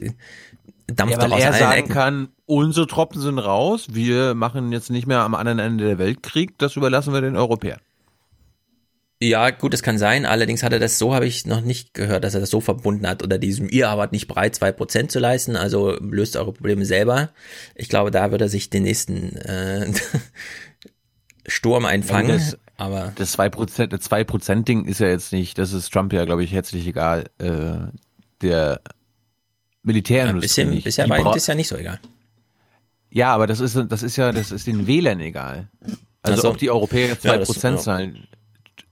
dampft 0.87 1.13
ja, 1.13 1.27
doch 1.27 1.35
aus 1.35 1.41
er 1.41 1.51
allen 1.51 1.59
sagen 1.59 1.79
Ecken. 1.79 1.93
kann, 1.93 2.27
unsere 2.45 2.87
Truppen 2.87 3.21
sind 3.21 3.39
raus, 3.39 3.87
wir 3.91 4.35
machen 4.35 4.71
jetzt 4.71 4.89
nicht 4.89 5.07
mehr 5.07 5.21
am 5.21 5.35
anderen 5.35 5.59
Ende 5.59 5.85
der 5.85 5.97
Welt 5.97 6.23
Krieg, 6.23 6.57
das 6.57 6.75
überlassen 6.75 7.13
wir 7.13 7.21
den 7.21 7.35
Europäern. 7.35 7.79
Ja, 9.21 9.49
gut, 9.49 9.73
das 9.73 9.81
kann 9.81 9.97
sein. 9.97 10.25
Allerdings 10.25 10.61
hat 10.61 10.73
er 10.73 10.79
das 10.79 10.99
so, 10.99 11.15
habe 11.15 11.25
ich 11.25 11.45
noch 11.45 11.61
nicht 11.61 11.93
gehört, 11.93 12.25
dass 12.25 12.33
er 12.33 12.41
das 12.41 12.49
so 12.49 12.59
verbunden 12.59 13.07
hat 13.07 13.23
oder 13.23 13.37
diesem, 13.37 13.69
ihr 13.69 13.89
aber 13.89 14.07
nicht 14.11 14.27
bereit, 14.27 14.55
zwei 14.55 14.73
Prozent 14.73 15.09
zu 15.09 15.19
leisten, 15.19 15.55
also 15.55 15.97
löst 16.01 16.35
eure 16.35 16.51
Probleme 16.51 16.85
selber. 16.85 17.29
Ich 17.75 17.87
glaube, 17.87 18.11
da 18.11 18.31
wird 18.31 18.41
er 18.41 18.49
sich 18.49 18.69
den 18.69 18.83
nächsten 18.83 19.37
äh, 19.37 19.87
Sturm 21.47 21.85
einfangen. 21.85 22.29
das, 22.29 22.57
aber 22.77 23.13
das 23.15 23.37
2%, 23.37 23.87
das 23.87 24.09
2%-Ding 24.11 24.85
ist 24.85 24.99
ja 24.99 25.07
jetzt 25.07 25.31
nicht, 25.31 25.57
das 25.57 25.71
ist 25.73 25.91
Trump 25.93 26.11
ja, 26.13 26.25
glaube 26.25 26.43
ich, 26.43 26.51
herzlich 26.51 26.85
egal. 26.87 27.25
Äh, 27.39 27.77
der 28.41 28.81
Militärindustrie. 29.83 30.41
bisschen, 30.47 30.69
nicht. 30.71 30.83
bisher 30.83 31.09
war 31.09 31.33
das 31.33 31.47
ja 31.47 31.55
nicht 31.55 31.67
so 31.67 31.75
egal. 31.77 31.99
Ja, 33.09 33.33
aber 33.33 33.47
das 33.47 33.59
ist, 33.59 33.77
das 33.89 34.03
ist 34.03 34.15
ja, 34.17 34.31
das 34.31 34.51
ist 34.51 34.67
den 34.67 34.87
Wählern 34.87 35.19
egal. 35.19 35.69
Also 36.21 36.41
so. 36.41 36.49
ob 36.49 36.57
die 36.57 36.69
Europäer 36.69 37.07
jetzt 37.07 37.23
Ja, 37.23 37.31
zwei 37.31 37.37
das- 37.37 37.47
Prozent 37.47 37.77
ja. 37.77 37.83
zahlen. 37.83 38.27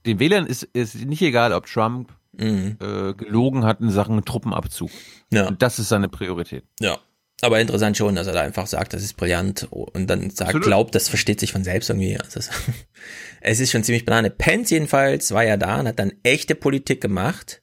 Den 0.06 0.18
Wählern 0.18 0.46
ist, 0.46 0.62
ist 0.62 0.94
nicht 1.04 1.22
egal, 1.22 1.52
ob 1.52 1.66
Trump 1.66 2.12
Mhm. 2.36 2.78
äh, 2.80 3.14
gelogen 3.14 3.64
hat 3.64 3.80
in 3.80 3.90
Sachen 3.90 4.24
Truppenabzug. 4.24 4.90
Ja. 5.32 5.46
Und 5.46 5.62
das 5.62 5.78
ist 5.78 5.88
seine 5.88 6.08
Priorität. 6.08 6.64
Ja. 6.80 6.98
Aber 7.44 7.60
interessant 7.60 7.94
schon, 7.96 8.14
dass 8.14 8.26
er 8.26 8.32
da 8.32 8.40
einfach 8.40 8.66
sagt, 8.66 8.94
das 8.94 9.02
ist 9.02 9.18
brillant 9.18 9.68
und 9.70 10.08
dann 10.08 10.30
sagt, 10.30 10.48
Absolut. 10.48 10.62
glaubt, 10.62 10.94
das 10.94 11.10
versteht 11.10 11.40
sich 11.40 11.52
von 11.52 11.62
selbst 11.62 11.90
irgendwie. 11.90 12.18
Also 12.18 12.40
es, 12.40 12.50
es 13.42 13.60
ist 13.60 13.70
schon 13.70 13.84
ziemlich 13.84 14.06
banane. 14.06 14.30
Pence 14.30 14.70
jedenfalls 14.70 15.32
war 15.32 15.44
ja 15.44 15.58
da 15.58 15.80
und 15.80 15.88
hat 15.88 15.98
dann 15.98 16.12
echte 16.22 16.54
Politik 16.54 17.02
gemacht. 17.02 17.60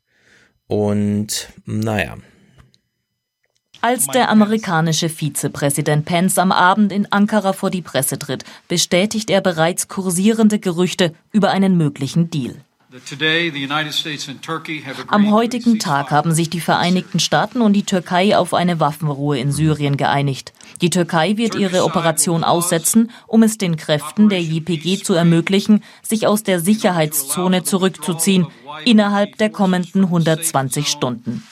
Und 0.68 1.50
naja, 1.66 2.18
Als 3.82 4.06
der 4.06 4.30
amerikanische 4.30 5.10
Vizepräsident 5.10 6.06
Pence 6.06 6.38
am 6.38 6.52
Abend 6.52 6.92
in 6.92 7.12
Ankara 7.12 7.52
vor 7.52 7.72
die 7.72 7.82
Presse 7.82 8.20
tritt, 8.20 8.46
bestätigt 8.68 9.32
er 9.32 9.42
bereits 9.42 9.88
kursierende 9.88 10.60
Gerüchte 10.60 11.14
über 11.32 11.50
einen 11.50 11.76
möglichen 11.76 12.30
Deal. 12.30 12.56
Am 15.08 15.32
heutigen 15.32 15.80
Tag 15.80 16.12
haben 16.12 16.34
sich 16.34 16.50
die 16.50 16.60
Vereinigten 16.60 17.20
Staaten 17.20 17.62
und 17.62 17.72
die 17.72 17.84
Türkei 17.84 18.36
auf 18.36 18.54
eine 18.54 18.82
Waffenruhe 18.82 19.40
in 19.40 19.54
Syrien 19.54 19.96
geeinigt. 19.96 20.52
Die 20.82 20.90
Türkei 20.90 21.38
wird 21.38 21.56
ihre 21.56 21.86
Operation 21.86 22.44
aussetzen, 22.44 23.12
um 23.28 23.44
es 23.44 23.58
den 23.58 23.78
Kräften 23.78 24.28
der 24.28 24.42
JPG 24.42 25.04
zu 25.04 25.14
ermöglichen, 25.14 25.84
sich 26.02 26.28
aus 26.28 26.44
der 26.44 26.60
Sicherheitszone 26.60 27.64
zurückzuziehen, 27.64 28.48
innerhalb 28.84 29.38
der 29.38 29.52
kommenden 29.52 30.04
120 30.04 30.88
Stunden. 30.90 31.44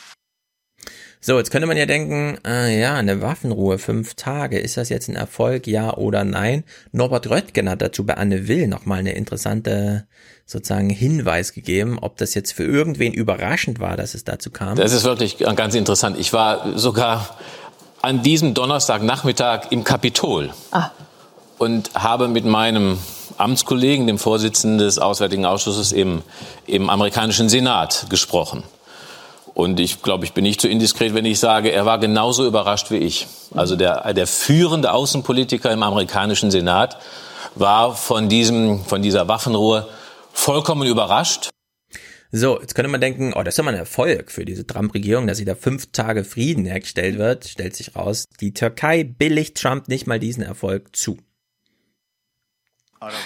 So, 1.22 1.38
jetzt 1.38 1.52
könnte 1.52 1.68
man 1.68 1.76
ja 1.76 1.86
denken, 1.86 2.38
äh, 2.48 2.80
ja, 2.80 2.96
eine 2.96 3.22
Waffenruhe, 3.22 3.78
fünf 3.78 4.16
Tage, 4.16 4.58
ist 4.58 4.78
das 4.78 4.88
jetzt 4.88 5.10
ein 5.10 5.18
Erfolg, 5.18 5.68
ja 5.68 5.94
oder 5.98 6.24
nein? 6.24 6.64
Norbert 6.94 7.30
Röttgen 7.30 7.70
hat 7.70 7.82
dazu 7.82 8.06
bei 8.06 8.14
Anne 8.16 8.48
Will 8.48 8.68
nochmal 8.68 9.00
eine 9.00 9.12
interessante, 9.12 10.06
sozusagen, 10.46 10.90
Hinweis 10.90 11.52
gegeben, 11.52 12.00
ob 12.00 12.16
das 12.18 12.36
jetzt 12.36 12.54
für 12.54 12.64
irgendwen 12.64 13.12
überraschend 13.12 13.80
war, 13.82 13.98
dass 13.98 14.14
es 14.14 14.24
dazu 14.24 14.50
kam. 14.50 14.78
Das 14.78 14.94
ist 14.94 15.04
wirklich 15.04 15.38
ganz 15.40 15.76
interessant. 15.76 16.18
Ich 16.18 16.32
war 16.32 16.78
sogar 16.78 17.38
an 18.02 18.24
diesem 18.24 18.54
Donnerstagnachmittag 18.54 19.72
im 19.72 19.84
Kapitol 19.84 20.52
Ah. 20.72 20.92
und 21.58 21.92
habe 21.96 22.30
mit 22.30 22.46
meinem 22.46 22.98
Amtskollegen, 23.38 24.08
dem 24.08 24.18
Vorsitzenden 24.20 24.80
des 24.80 25.00
Auswärtigen 25.00 25.46
Ausschusses 25.46 25.92
im, 25.92 26.22
im 26.66 26.90
amerikanischen 26.90 27.50
Senat 27.50 28.06
gesprochen. 28.10 28.64
Und 29.60 29.82
ich 29.82 30.02
glaube, 30.02 30.24
ich 30.24 30.32
bin 30.32 30.44
nicht 30.44 30.62
zu 30.62 30.70
indiskret, 30.70 31.14
wenn 31.14 31.26
ich 31.26 31.38
sage, 31.38 31.70
er 31.70 31.86
war 31.86 32.00
genauso 32.00 32.48
überrascht 32.48 32.92
wie 32.92 32.98
ich. 33.00 33.28
Also 33.54 33.76
der, 33.76 34.14
der 34.14 34.26
führende 34.26 34.94
Außenpolitiker 34.94 35.70
im 35.74 35.84
amerikanischen 35.84 36.50
Senat 36.50 36.98
war 37.56 37.94
von, 37.94 38.30
diesem, 38.30 38.86
von 38.86 39.02
dieser 39.02 39.28
Waffenruhe 39.28 39.90
vollkommen 40.32 40.88
überrascht. 40.88 41.50
So, 42.32 42.62
jetzt 42.62 42.74
könnte 42.74 42.90
man 42.90 43.02
denken, 43.02 43.34
oh, 43.36 43.44
das 43.44 43.56
ist 43.56 43.60
doch 43.60 43.66
mal 43.66 43.74
ein 43.74 43.80
Erfolg 43.82 44.32
für 44.32 44.46
diese 44.46 44.66
Trump-Regierung, 44.66 45.28
dass 45.28 45.40
sie 45.40 45.46
da 45.46 45.56
fünf 45.56 45.92
Tage 45.92 46.24
Frieden 46.24 46.64
hergestellt 46.64 47.18
wird. 47.18 47.46
Stellt 47.46 47.76
sich 47.76 47.98
raus, 47.98 48.24
die 48.40 48.54
Türkei 48.54 49.04
billigt 49.04 49.58
Trump 49.58 49.90
nicht 49.90 50.08
mal 50.08 50.20
diesen 50.20 50.42
Erfolg 50.42 50.96
zu. 50.96 51.18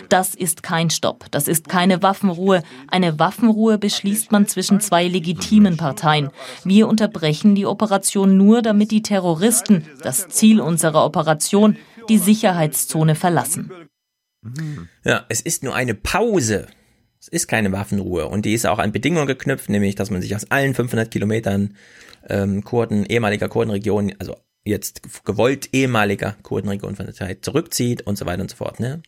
Das 0.09 0.35
ist 0.35 0.61
kein 0.61 0.89
Stopp, 0.89 1.25
das 1.31 1.47
ist 1.47 1.67
keine 1.67 2.03
Waffenruhe. 2.03 2.63
Eine 2.87 3.17
Waffenruhe 3.19 3.77
beschließt 3.77 4.31
man 4.31 4.47
zwischen 4.47 4.79
zwei 4.79 5.07
legitimen 5.07 5.77
Parteien. 5.77 6.29
Wir 6.63 6.87
unterbrechen 6.87 7.55
die 7.55 7.65
Operation 7.65 8.37
nur, 8.37 8.61
damit 8.61 8.91
die 8.91 9.01
Terroristen, 9.01 9.85
das 10.01 10.27
Ziel 10.29 10.61
unserer 10.61 11.05
Operation, 11.05 11.77
die 12.09 12.17
Sicherheitszone 12.17 13.15
verlassen. 13.15 13.71
Ja, 15.03 15.25
es 15.29 15.41
ist 15.41 15.63
nur 15.63 15.73
eine 15.73 15.95
Pause. 15.95 16.67
Es 17.19 17.29
ist 17.29 17.47
keine 17.47 17.71
Waffenruhe 17.71 18.27
und 18.27 18.43
die 18.43 18.53
ist 18.53 18.65
auch 18.65 18.79
an 18.79 18.91
Bedingungen 18.91 19.27
geknüpft, 19.27 19.69
nämlich, 19.69 19.95
dass 19.95 20.09
man 20.09 20.21
sich 20.21 20.35
aus 20.35 20.51
allen 20.51 20.75
500 20.75 21.09
Kilometern 21.09 21.77
ähm, 22.27 22.65
Kurden, 22.65 23.05
ehemaliger 23.05 23.47
Kurdenregionen, 23.47 24.15
also 24.19 24.35
jetzt 24.65 25.25
gewollt 25.25 25.69
ehemaliger 25.73 26.35
Kurdenregion 26.43 26.95
von 26.95 27.05
der 27.05 27.15
Türkei 27.15 27.35
zurückzieht 27.35 28.01
und 28.01 28.17
so 28.17 28.25
weiter 28.25 28.41
und 28.41 28.49
so 28.49 28.57
fort. 28.57 28.79
Ne? 28.79 29.01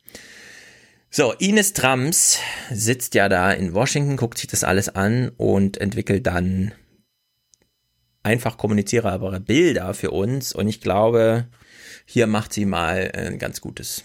So, 1.18 1.32
Ines 1.32 1.72
Trams 1.72 2.40
sitzt 2.70 3.16
ja 3.16 3.30
da 3.30 3.50
in 3.50 3.74
Washington, 3.74 4.18
guckt 4.18 4.38
sich 4.38 4.48
das 4.48 4.66
alles 4.66 4.90
an 4.90 5.30
und 5.38 5.78
entwickelt 5.78 6.28
dann 6.28 6.74
einfach 8.22 8.58
kommunizierbare 8.58 9.40
Bilder 9.40 9.94
für 9.94 10.12
uns. 10.12 10.52
Und 10.52 10.68
ich 10.68 10.82
glaube, 10.82 11.48
hier 12.06 12.28
macht 12.28 12.52
sie 12.52 12.66
mal 12.66 13.14
ein 13.16 13.40
ganz 13.40 13.62
gutes. 13.62 14.04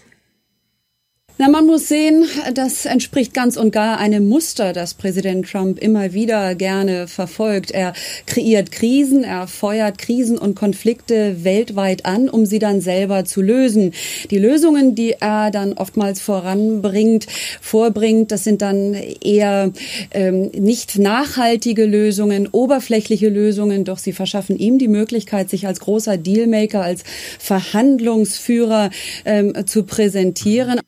Na, 1.37 1.47
man 1.47 1.65
muss 1.65 1.87
sehen, 1.87 2.25
das 2.53 2.85
entspricht 2.85 3.33
ganz 3.33 3.57
und 3.57 3.71
gar 3.71 3.97
einem 3.97 4.29
Muster, 4.29 4.73
das 4.73 4.93
Präsident 4.93 5.49
Trump 5.49 5.79
immer 5.79 6.13
wieder 6.13 6.53
gerne 6.53 7.07
verfolgt. 7.07 7.71
Er 7.71 7.93
kreiert 8.27 8.71
Krisen, 8.71 9.23
er 9.23 9.47
feuert 9.47 9.97
Krisen 9.97 10.37
und 10.37 10.55
Konflikte 10.55 11.43
weltweit 11.43 12.05
an, 12.05 12.29
um 12.29 12.45
sie 12.45 12.59
dann 12.59 12.79
selber 12.79 13.25
zu 13.25 13.41
lösen. 13.41 13.93
Die 14.29 14.37
Lösungen, 14.37 14.93
die 14.93 15.13
er 15.19 15.49
dann 15.49 15.73
oftmals 15.73 16.21
voranbringt, 16.21 17.25
vorbringt, 17.59 18.31
das 18.31 18.43
sind 18.43 18.61
dann 18.61 18.93
eher 18.93 19.71
ähm, 20.11 20.51
nicht 20.53 20.99
nachhaltige 20.99 21.85
Lösungen, 21.85 22.49
oberflächliche 22.51 23.29
Lösungen, 23.29 23.83
doch 23.83 23.97
sie 23.97 24.13
verschaffen 24.13 24.57
ihm 24.57 24.77
die 24.77 24.89
Möglichkeit, 24.89 25.49
sich 25.49 25.65
als 25.65 25.79
großer 25.79 26.17
Dealmaker, 26.17 26.83
als 26.83 27.03
Verhandlungsführer 27.39 28.91
ähm, 29.25 29.65
zu 29.65 29.83
präsentieren. 29.83 30.81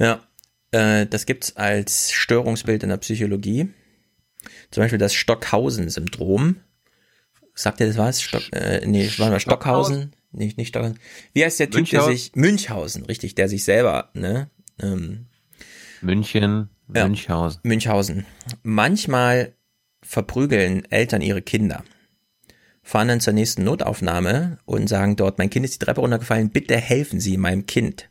Ja, 0.00 0.26
äh, 0.72 1.06
das 1.06 1.26
gibt's 1.26 1.56
als 1.56 2.10
Störungsbild 2.10 2.82
in 2.82 2.88
der 2.88 2.96
Psychologie. 2.96 3.68
Zum 4.70 4.82
Beispiel 4.82 4.98
das 4.98 5.14
Stockhausen-Syndrom. 5.14 6.56
Sagt 7.54 7.80
ihr 7.80 7.86
das 7.86 7.98
was? 7.98 8.22
Stock, 8.22 8.42
äh, 8.52 8.84
nee, 8.86 9.08
war 9.18 9.30
mal 9.30 9.38
Stockhausen? 9.40 10.16
Nee, 10.32 10.52
nicht 10.56 10.68
Stockhausen. 10.68 10.98
Wie 11.34 11.44
heißt 11.44 11.60
der 11.60 11.66
Typ, 11.70 11.88
der 11.90 12.00
Münchhausen? 12.00 12.12
sich, 12.12 12.32
Münchhausen, 12.34 13.04
richtig, 13.04 13.34
der 13.34 13.48
sich 13.48 13.64
selber, 13.64 14.10
ne? 14.14 14.48
Ähm, 14.80 15.26
München, 16.00 16.70
Ja. 16.94 17.06
Münchhausen. 17.06 17.60
Münchhausen. 17.62 18.26
Manchmal 18.62 19.54
verprügeln 20.02 20.90
Eltern 20.90 21.20
ihre 21.20 21.42
Kinder, 21.42 21.84
fahren 22.82 23.08
dann 23.08 23.20
zur 23.20 23.34
nächsten 23.34 23.64
Notaufnahme 23.64 24.58
und 24.64 24.88
sagen 24.88 25.16
dort, 25.16 25.36
mein 25.36 25.50
Kind 25.50 25.66
ist 25.66 25.74
die 25.74 25.84
Treppe 25.84 26.00
runtergefallen, 26.00 26.50
bitte 26.50 26.76
helfen 26.78 27.20
Sie 27.20 27.36
meinem 27.36 27.66
Kind. 27.66 28.08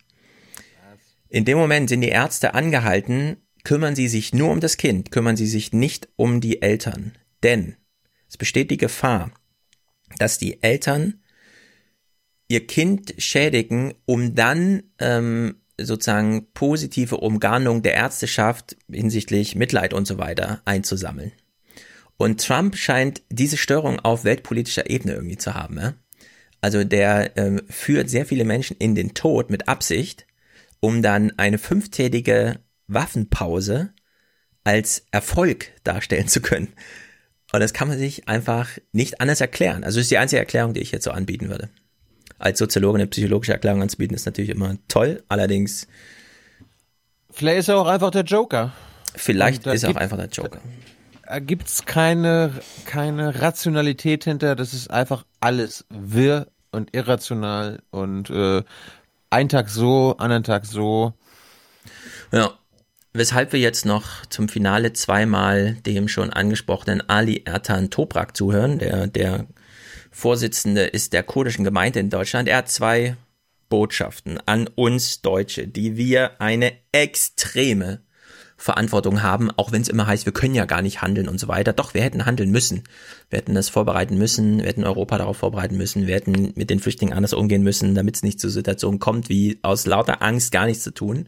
In 1.30 1.45
dem 1.45 1.57
Moment 1.57 1.89
sind 1.89 2.01
die 2.01 2.10
Ärzte 2.10 2.56
angehalten, 2.56 3.38
kümmern 3.64 3.95
Sie 3.95 4.07
sich 4.07 4.34
nur 4.34 4.49
um 4.49 4.60
das 4.60 4.77
Kind, 4.77 5.11
kümmern 5.11 5.38
Sie 5.38 5.45
sich 5.45 5.73
nicht 5.73 6.10
um 6.15 6.41
die 6.41 6.61
Eltern. 6.61 7.14
Denn 7.43 7.76
es 8.27 8.35
besteht 8.38 8.72
die 8.72 8.77
Gefahr, 8.77 9.31
dass 10.18 10.39
die 10.39 10.64
Eltern 10.64 11.22
ihr 12.47 12.65
Kind 12.65 13.14
schädigen, 13.19 13.93
um 14.06 14.34
dann 14.34 14.84
ähm, 14.97 15.61
sozusagen 15.80 16.47
positive 16.53 17.18
Umgarnung 17.18 17.84
der 17.84 17.93
Ärzteschaft 17.93 18.76
hinsichtlich 18.91 19.56
Mitleid 19.56 19.93
und 19.93 20.07
so 20.07 20.18
weiter 20.18 20.61
einzusammeln. 20.65 21.31
Und 22.18 22.45
Trump 22.45 22.76
scheint 22.76 23.22
diese 23.30 23.56
Störung 23.56 23.99
auf 23.99 24.26
weltpolitischer 24.26 24.89
Ebene 24.89 25.14
irgendwie 25.14 25.38
zu 25.38 25.53
haben. 25.53 25.77
Ja? 25.77 25.93
Also 26.60 26.84
der 26.84 27.38
ähm, 27.38 27.61
führt 27.69 28.10
sehr 28.10 28.26
viele 28.26 28.45
Menschen 28.45 28.76
in 28.77 28.95
den 28.95 29.14
Tod 29.14 29.49
mit 29.49 29.69
Absicht, 29.69 30.26
um 30.80 31.01
dann 31.01 31.31
eine 31.38 31.57
fünftägige 31.57 32.60
Waffenpause 32.88 33.89
als 34.64 35.06
Erfolg 35.11 35.72
darstellen 35.84 36.27
zu 36.27 36.41
können. 36.41 36.69
Und 37.51 37.60
das 37.61 37.73
kann 37.73 37.88
man 37.88 37.97
sich 37.97 38.27
einfach 38.27 38.69
nicht 38.91 39.22
anders 39.22 39.41
erklären. 39.41 39.84
Also 39.84 39.97
das 39.97 40.06
ist 40.06 40.11
die 40.11 40.18
einzige 40.18 40.39
Erklärung, 40.39 40.73
die 40.73 40.81
ich 40.81 40.91
jetzt 40.91 41.03
so 41.06 41.11
anbieten 41.11 41.49
würde. 41.49 41.69
Als 42.38 42.60
Soziologe 42.60 42.97
eine 42.99 43.07
psychologische 43.07 43.51
Erklärung 43.53 43.81
anzubieten, 43.81 44.15
ist 44.15 44.26
natürlich 44.26 44.51
immer 44.51 44.77
toll. 44.88 45.23
Allerdings. 45.27 45.88
Vielleicht 47.31 47.60
ist 47.60 47.68
er 47.69 47.77
auch 47.77 47.88
einfach 47.88 48.11
der 48.11 48.23
Joker. 48.23 48.73
Vielleicht 49.15 49.65
da 49.65 49.72
ist 49.73 49.84
er 49.84 49.89
auch 49.89 49.93
gibt- 49.93 50.01
einfach 50.01 50.18
der 50.18 50.27
Joker. 50.27 50.61
gibt's 51.41 51.85
keine, 51.85 52.53
keine 52.85 53.41
Rationalität 53.41 54.23
hinter. 54.23 54.56
Das 54.56 54.73
ist 54.73 54.89
einfach 54.89 55.26
alles 55.39 55.85
wirr 55.89 56.47
und 56.72 56.95
irrational 56.95 57.81
und 57.89 58.30
äh, 58.30 58.64
ein 59.30 59.49
Tag 59.49 59.69
so, 59.69 60.15
anderen 60.18 60.43
Tag 60.43 60.65
so. 60.65 61.14
Ja. 62.31 62.53
Weshalb 63.11 63.53
wir 63.53 63.60
jetzt 63.60 63.88
noch 63.88 64.26
zum 64.27 64.49
Finale 64.49 64.93
zweimal 64.93 65.73
dem 65.85 66.07
schon 66.07 66.31
angesprochenen 66.31 67.10
Ali 67.10 67.41
Ertan 67.43 67.89
Toprak 67.89 68.38
zuhören. 68.38 68.77
Der, 68.77 69.07
der 69.07 69.47
Vorsitzende 70.11 70.84
ist 70.84 71.14
der 71.14 71.23
kurdischen 71.23 71.64
Gemeinde 71.64 71.99
in 71.99 72.11
Deutschland. 72.11 72.47
Er 72.47 72.57
hat 72.57 72.69
zwei 72.69 73.18
Botschaften 73.68 74.39
an 74.45 74.68
uns 74.68 75.22
Deutsche, 75.22 75.68
die 75.68 75.97
wir 75.97 76.39
eine 76.39 76.73
extreme 76.91 78.01
Verantwortung 78.57 79.23
haben, 79.23 79.49
auch 79.51 79.72
wenn 79.72 79.81
es 79.81 79.88
immer 79.88 80.06
heißt, 80.06 80.26
wir 80.26 80.34
können 80.34 80.53
ja 80.53 80.65
gar 80.65 80.81
nicht 80.81 81.01
handeln 81.01 81.30
und 81.30 81.39
so 81.39 81.47
weiter. 81.47 81.72
Doch, 81.72 81.93
wir 81.93 82.03
hätten 82.03 82.26
handeln 82.26 82.51
müssen. 82.51 82.84
Wir 83.30 83.38
hätten 83.38 83.53
das 83.53 83.69
vorbereiten 83.69 84.18
müssen, 84.18 84.57
wir 84.57 84.65
hätten 84.65 84.84
Europa 84.84 85.19
darauf 85.19 85.38
vorbereiten 85.38 85.77
müssen, 85.77 86.07
wir 86.07 86.15
hätten 86.15 86.51
mit 86.56 86.72
den 86.72 86.80
Flüchtlingen 86.80 87.14
anders 87.14 87.34
umgehen 87.34 87.61
müssen, 87.61 87.93
damit 87.93 88.15
es 88.15 88.23
nicht 88.23 88.39
zu 88.39 88.49
Situationen 88.49 88.99
kommt, 88.99 89.30
wie 89.30 89.60
aus 89.61 89.85
lauter 89.85 90.23
Angst 90.23 90.51
gar 90.51 90.65
nichts 90.65 90.84
zu 90.84 90.91
tun. 90.91 91.27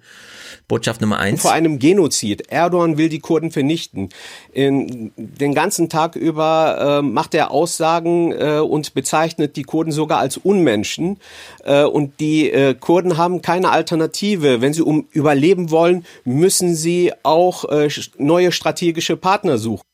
Botschaft 0.68 1.02
Nummer 1.02 1.20
eins. 1.20 1.44
Vor 1.44 1.52
einem 1.52 1.78
Genozid. 1.78 2.50
Erdogan 2.50 2.98
will 2.98 3.08
die 3.10 3.20
Kurden 3.20 3.52
vernichten. 3.52 4.10
In, 4.52 5.12
den 5.16 5.54
ganzen 5.54 5.90
Tag 5.90 6.16
über 6.16 7.00
äh, 7.00 7.02
macht 7.04 7.36
er 7.36 7.52
Aussagen 7.52 8.32
äh, 8.32 8.60
und 8.60 8.96
bezeichnet 8.96 9.56
die 9.56 9.64
Kurden 9.64 9.92
sogar 9.92 10.18
als 10.18 10.38
Unmenschen. 10.38 11.20
Äh, 11.64 11.84
und 11.84 12.20
die 12.20 12.50
äh, 12.50 12.74
Kurden 12.74 13.18
haben 13.18 13.44
keine 13.44 13.70
Alternative. 13.70 14.62
Wenn 14.62 14.74
sie 14.74 14.82
um 14.82 15.08
überleben 15.12 15.70
wollen, 15.70 16.06
müssen 16.24 16.74
sie 16.76 17.14
auch 17.22 17.66
äh, 17.66 17.90
neue 18.18 18.52
strategische 18.52 19.18
Partner 19.18 19.60
suchen. 19.60 19.91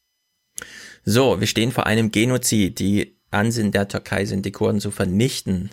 So, 1.09 1.39
wir 1.39 1.47
stehen 1.47 1.71
vor 1.71 1.85
einem 1.85 2.11
Genozid. 2.11 2.79
Die 2.79 3.17
Ansinnen 3.31 3.71
der 3.71 3.87
Türkei 3.87 4.25
sind, 4.25 4.45
die 4.45 4.51
Kurden 4.51 4.81
zu 4.81 4.91
vernichten. 4.91 5.69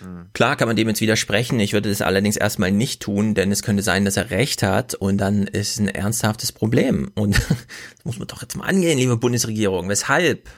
Hm. 0.00 0.30
Klar 0.32 0.56
kann 0.56 0.66
man 0.66 0.74
dem 0.74 0.88
jetzt 0.88 1.00
widersprechen. 1.00 1.60
Ich 1.60 1.74
würde 1.74 1.90
das 1.90 2.02
allerdings 2.02 2.36
erstmal 2.36 2.72
nicht 2.72 3.00
tun, 3.00 3.36
denn 3.36 3.52
es 3.52 3.62
könnte 3.62 3.84
sein, 3.84 4.04
dass 4.04 4.16
er 4.16 4.30
recht 4.30 4.64
hat 4.64 4.94
und 4.94 5.18
dann 5.18 5.46
ist 5.46 5.74
es 5.74 5.78
ein 5.78 5.86
ernsthaftes 5.86 6.50
Problem. 6.50 7.08
Und 7.14 7.36
das 7.48 8.04
muss 8.04 8.18
man 8.18 8.26
doch 8.26 8.42
jetzt 8.42 8.56
mal 8.56 8.64
angehen, 8.64 8.98
liebe 8.98 9.16
Bundesregierung. 9.16 9.88
Weshalb 9.88 10.48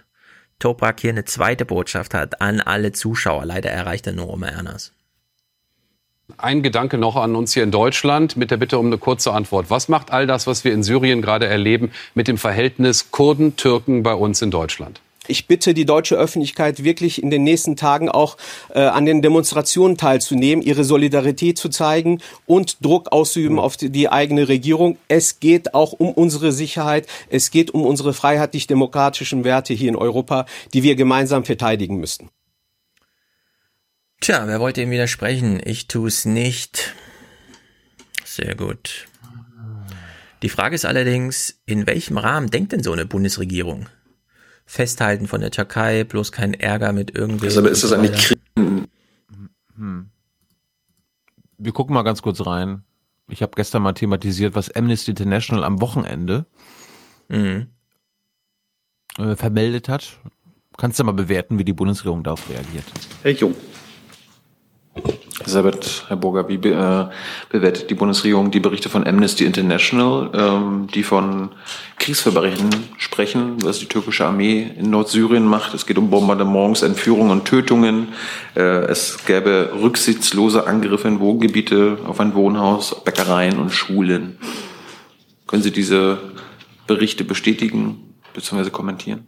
Toprak 0.61 0.99
hier 1.01 1.11
eine 1.11 1.27
zweite 1.27 1.67
Botschaft 1.67 2.15
hat 2.15 2.41
an 2.41 2.61
alle 2.61 2.93
Zuschauer. 2.93 3.45
Leider 3.45 3.69
erreicht 3.69 4.07
er 4.07 4.15
nur 4.15 4.31
Oma 4.31 4.47
Erners. 4.47 4.95
Ein 6.39 6.63
Gedanke 6.63 6.99
noch 6.99 7.17
an 7.17 7.37
uns 7.37 7.55
hier 7.55 7.63
in 7.63 7.71
Deutschland 7.71 8.37
mit 8.37 8.51
der 8.51 8.57
Bitte 8.57 8.79
um 8.79 8.87
eine 8.87 8.99
kurze 8.99 9.33
Antwort. 9.33 9.71
Was 9.71 9.89
macht 9.89 10.11
all 10.11 10.27
das, 10.27 10.47
was 10.47 10.65
wir 10.65 10.73
in 10.73 10.83
Syrien 10.83 11.23
gerade 11.23 11.47
erleben, 11.47 11.91
mit 12.15 12.29
dem 12.29 12.39
Verhältnis 12.39 13.11
Kurden-Türken 13.11 14.03
bei 14.03 14.15
uns 14.15 14.43
in 14.43 14.51
Deutschland? 14.51 15.01
Ich 15.31 15.47
bitte 15.47 15.75
die 15.75 15.85
deutsche 15.85 16.17
Öffentlichkeit 16.17 16.83
wirklich 16.83 17.23
in 17.23 17.31
den 17.31 17.45
nächsten 17.45 17.77
Tagen 17.77 18.09
auch 18.09 18.37
äh, 18.75 18.81
an 18.81 19.07
den 19.07 19.23
Demonstrationen 19.23 19.97
teilzunehmen, 19.97 20.65
ihre 20.65 20.83
Solidarität 20.83 21.57
zu 21.57 21.69
zeigen 21.69 22.21
und 22.47 22.85
Druck 22.85 23.13
auszuüben 23.13 23.59
auf 23.61 23.77
die, 23.77 23.91
die 23.91 24.09
eigene 24.09 24.49
Regierung. 24.49 24.99
Es 25.07 25.39
geht 25.39 25.73
auch 25.75 25.93
um 25.93 26.11
unsere 26.11 26.51
Sicherheit. 26.51 27.07
Es 27.29 27.53
geht 27.53 27.71
um 27.73 27.83
unsere 27.83 28.13
freiheitlich-demokratischen 28.13 29.45
Werte 29.45 29.73
hier 29.73 29.91
in 29.91 29.97
Europa, 29.97 30.47
die 30.75 30.83
wir 30.83 30.97
gemeinsam 30.97 31.45
verteidigen 31.45 31.99
müssen. 31.99 32.31
Tja, 34.21 34.47
wer 34.47 34.61
wollte 34.61 34.83
ihm 34.83 34.91
widersprechen? 34.91 35.61
Ich 35.65 35.89
tue 35.89 36.09
es 36.09 36.27
nicht. 36.27 36.95
Sehr 38.25 38.55
gut. 38.55 39.07
Die 40.43 40.49
Frage 40.49 40.75
ist 40.75 40.85
allerdings, 40.85 41.61
in 41.67 41.87
welchem 41.87 42.19
Rahmen 42.19 42.51
denkt 42.51 42.73
denn 42.73 42.83
so 42.83 42.93
eine 42.93 43.07
Bundesregierung? 43.07 43.89
Festhalten 44.67 45.27
von 45.27 45.41
der 45.41 45.51
Türkei, 45.51 46.05
bloß 46.05 46.33
kein 46.33 46.55
Ärger 46.55 46.93
mit 46.93 47.17
irgendwem. 47.17 47.49
Also, 47.49 47.61
aber 47.61 47.71
ist 47.71 47.83
das 47.83 47.93
eigentlich 47.93 48.25
Krieg? 48.25 48.41
Hm. 48.57 50.11
Wir 51.59 51.73
gucken 51.73 51.95
mal 51.95 52.03
ganz 52.03 52.23
kurz 52.23 52.45
rein. 52.47 52.85
Ich 53.29 53.43
habe 53.43 53.53
gestern 53.55 53.83
mal 53.83 53.93
thematisiert, 53.93 54.55
was 54.55 54.71
Amnesty 54.71 55.11
International 55.11 55.65
am 55.65 55.81
Wochenende 55.81 56.47
mhm. 57.29 57.69
äh, 59.19 59.37
vermeldet 59.37 59.89
hat. 59.89 60.19
Kannst 60.77 60.99
du 60.99 61.05
mal 61.05 61.13
bewerten, 61.13 61.59
wie 61.59 61.65
die 61.65 61.73
Bundesregierung 61.73 62.23
darauf 62.23 62.49
reagiert? 62.49 62.85
Herr 63.23 63.33
Jung. 63.33 63.55
Elisabeth, 65.51 66.05
Herr 66.07 66.17
Burger, 66.17 66.49
wie 66.49 66.55
äh, 66.55 67.07
bewertet 67.49 67.91
die 67.91 67.95
Bundesregierung 67.95 68.53
die 68.53 68.61
Berichte 68.61 68.89
von 68.89 69.05
Amnesty 69.05 69.45
International, 69.45 70.31
ähm, 70.33 70.87
die 70.95 71.03
von 71.03 71.49
Kriegsverbrechen 71.99 72.71
sprechen, 72.99 73.57
was 73.65 73.81
die 73.81 73.87
türkische 73.87 74.27
Armee 74.27 74.71
in 74.79 74.91
Nordsyrien 74.91 75.45
macht? 75.45 75.75
Es 75.75 75.87
geht 75.87 75.99
um 75.99 76.09
Bombardements, 76.09 76.83
Entführungen 76.83 77.33
und 77.33 77.47
Tötungen. 77.47 78.09
Äh, 78.55 78.61
es 78.61 79.25
gäbe 79.27 79.73
rücksichtslose 79.83 80.69
Angriffe 80.69 81.09
in 81.09 81.19
Wohngebiete 81.19 81.99
auf 82.07 82.21
ein 82.21 82.35
Wohnhaus, 82.35 83.03
Bäckereien 83.05 83.59
und 83.59 83.71
Schulen. 83.71 84.39
Können 85.49 85.65
Sie 85.65 85.73
diese 85.73 86.19
Berichte 86.87 87.25
bestätigen 87.25 88.15
bzw. 88.35 88.71
kommentieren? 88.71 89.27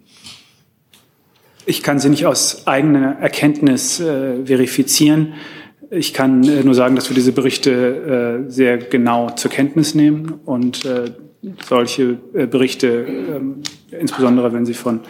Ich 1.64 1.82
kann 1.82 2.00
sie 2.00 2.08
nicht 2.08 2.26
aus 2.26 2.66
eigener 2.66 3.18
Erkenntnis 3.20 4.00
äh, 4.00 4.44
verifizieren. 4.44 5.34
Ich 5.94 6.14
kann 6.14 6.42
äh, 6.44 6.64
nur 6.64 6.74
sagen, 6.74 6.96
dass 6.96 7.10
wir 7.10 7.14
diese 7.14 7.32
Berichte 7.32 8.46
äh, 8.46 8.50
sehr 8.50 8.78
genau 8.78 9.28
zur 9.28 9.50
Kenntnis 9.50 9.94
nehmen 9.94 10.40
und 10.46 10.86
äh, 10.86 11.12
solche 11.68 12.14
Berichte, 12.32 12.88
ähm, 12.88 13.56
insbesondere 13.90 14.54
wenn 14.54 14.64
sie 14.64 14.72
von 14.72 15.00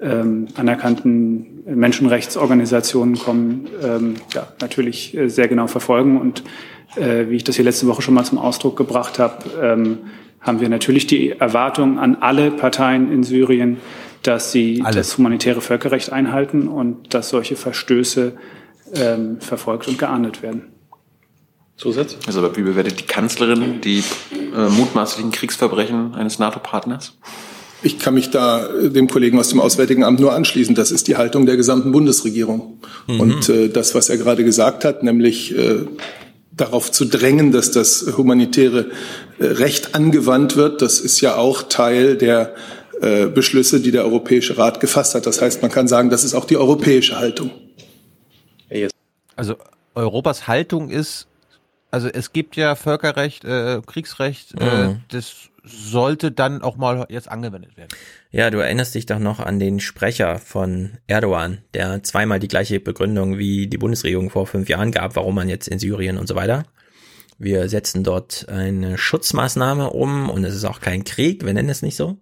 ähm, 0.00 0.46
anerkannten 0.54 1.64
Menschenrechtsorganisationen 1.66 3.18
kommen, 3.18 3.66
ähm, 3.82 4.14
ja, 4.32 4.46
natürlich 4.60 5.18
sehr 5.26 5.48
genau 5.48 5.66
verfolgen. 5.66 6.20
Und 6.20 6.44
wie 6.96 7.34
ich 7.34 7.42
das 7.42 7.56
hier 7.56 7.64
letzte 7.64 7.88
Woche 7.88 8.02
schon 8.02 8.14
mal 8.14 8.22
zum 8.22 8.38
Ausdruck 8.38 8.76
gebracht 8.76 9.18
habe, 9.18 9.98
haben 10.40 10.60
wir 10.60 10.68
natürlich 10.68 11.08
die 11.08 11.30
Erwartung 11.30 11.98
an 11.98 12.18
alle 12.20 12.52
Parteien 12.52 13.10
in 13.10 13.24
Syrien, 13.24 13.78
dass 14.22 14.52
sie 14.52 14.80
Alles. 14.84 14.94
das 14.94 15.18
humanitäre 15.18 15.60
Völkerrecht 15.60 16.12
einhalten 16.12 16.68
und 16.68 17.12
dass 17.12 17.30
solche 17.30 17.56
Verstöße 17.56 18.34
ähm, 18.92 19.40
verfolgt 19.40 19.88
und 19.88 19.98
geahndet 19.98 20.42
werden. 20.42 20.74
Zusatz? 21.76 22.16
Also, 22.26 22.56
wie 22.56 22.62
bewertet 22.62 23.00
die 23.00 23.04
Kanzlerin 23.04 23.80
die 23.80 24.04
äh, 24.54 24.68
mutmaßlichen 24.68 25.32
Kriegsverbrechen 25.32 26.14
eines 26.14 26.38
NATO-Partners? 26.38 27.14
Ich 27.82 27.98
kann 27.98 28.14
mich 28.14 28.30
da 28.30 28.66
äh, 28.66 28.90
dem 28.90 29.08
Kollegen 29.08 29.38
aus 29.38 29.48
dem 29.48 29.60
Auswärtigen 29.60 30.04
Amt 30.04 30.20
nur 30.20 30.32
anschließen. 30.32 30.74
Das 30.74 30.92
ist 30.92 31.08
die 31.08 31.16
Haltung 31.16 31.46
der 31.46 31.56
gesamten 31.56 31.90
Bundesregierung. 31.90 32.78
Mhm. 33.08 33.20
Und 33.20 33.48
äh, 33.48 33.68
das, 33.68 33.94
was 33.94 34.08
er 34.08 34.18
gerade 34.18 34.44
gesagt 34.44 34.84
hat, 34.84 35.02
nämlich 35.02 35.56
äh, 35.56 35.86
darauf 36.52 36.92
zu 36.92 37.04
drängen, 37.04 37.50
dass 37.50 37.72
das 37.72 38.14
humanitäre 38.16 38.90
äh, 39.38 39.44
Recht 39.44 39.94
angewandt 39.94 40.56
wird, 40.56 40.80
das 40.80 41.00
ist 41.00 41.20
ja 41.20 41.36
auch 41.36 41.64
Teil 41.64 42.16
der 42.16 42.54
äh, 43.00 43.26
Beschlüsse, 43.26 43.80
die 43.80 43.90
der 43.90 44.04
Europäische 44.04 44.56
Rat 44.56 44.80
gefasst 44.80 45.14
hat. 45.14 45.26
Das 45.26 45.42
heißt, 45.42 45.60
man 45.62 45.70
kann 45.70 45.88
sagen, 45.88 46.10
das 46.10 46.22
ist 46.22 46.34
auch 46.34 46.44
die 46.44 46.56
europäische 46.56 47.18
Haltung. 47.18 47.50
Also 49.36 49.56
Europas 49.94 50.48
Haltung 50.48 50.90
ist, 50.90 51.28
also 51.90 52.08
es 52.08 52.32
gibt 52.32 52.56
ja 52.56 52.74
Völkerrecht, 52.74 53.44
äh, 53.44 53.80
Kriegsrecht, 53.86 54.60
äh, 54.60 54.88
mhm. 54.88 55.00
das 55.08 55.50
sollte 55.64 56.30
dann 56.30 56.60
auch 56.62 56.76
mal 56.76 57.06
jetzt 57.08 57.30
angewendet 57.30 57.76
werden. 57.76 57.88
Ja, 58.30 58.50
du 58.50 58.58
erinnerst 58.58 58.94
dich 58.94 59.06
doch 59.06 59.18
noch 59.18 59.40
an 59.40 59.58
den 59.58 59.80
Sprecher 59.80 60.38
von 60.38 60.98
Erdogan, 61.06 61.58
der 61.72 62.02
zweimal 62.02 62.38
die 62.38 62.48
gleiche 62.48 62.80
Begründung 62.80 63.38
wie 63.38 63.66
die 63.66 63.78
Bundesregierung 63.78 64.28
vor 64.28 64.46
fünf 64.46 64.68
Jahren 64.68 64.90
gab, 64.90 65.16
warum 65.16 65.34
man 65.34 65.48
jetzt 65.48 65.68
in 65.68 65.78
Syrien 65.78 66.18
und 66.18 66.26
so 66.26 66.34
weiter. 66.34 66.64
Wir 67.38 67.68
setzen 67.68 68.04
dort 68.04 68.48
eine 68.48 68.98
Schutzmaßnahme 68.98 69.90
um 69.90 70.28
und 70.28 70.44
es 70.44 70.54
ist 70.54 70.64
auch 70.64 70.80
kein 70.80 71.04
Krieg, 71.04 71.44
wir 71.44 71.54
nennen 71.54 71.70
es 71.70 71.82
nicht 71.82 71.96
so. 71.96 72.18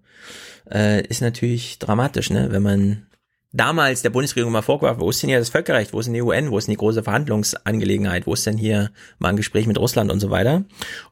Äh, 0.71 1.05
ist 1.07 1.21
natürlich 1.21 1.79
dramatisch, 1.79 2.31
ne, 2.31 2.49
wenn 2.51 2.63
man 2.63 3.07
damals 3.53 4.03
der 4.03 4.11
Bundesregierung 4.11 4.53
mal 4.53 4.63
vorgeworfen, 4.63 5.01
wo 5.01 5.11
ist 5.11 5.23
denn 5.23 5.29
hier 5.29 5.39
das 5.39 5.51
Völkerrecht, 5.51 5.93
wo 5.93 6.01
ist 6.01 6.07
denn 6.07 6.15
die 6.15 6.23
UN, 6.23 6.51
wo 6.51 6.59
ist 6.59 6.67
denn 6.67 6.73
die 6.73 6.79
große 6.79 7.03
Verhandlungsangelegenheit, 7.03 8.27
wo 8.27 8.35
ist 8.35 8.47
denn 8.47 8.57
hier 8.57 8.91
mal 9.19 9.29
ein 9.29 9.37
Gespräch 9.37 9.67
mit 9.67 9.79
Russland 9.79 10.11
und 10.11 10.21
so 10.21 10.31
weiter. 10.31 10.65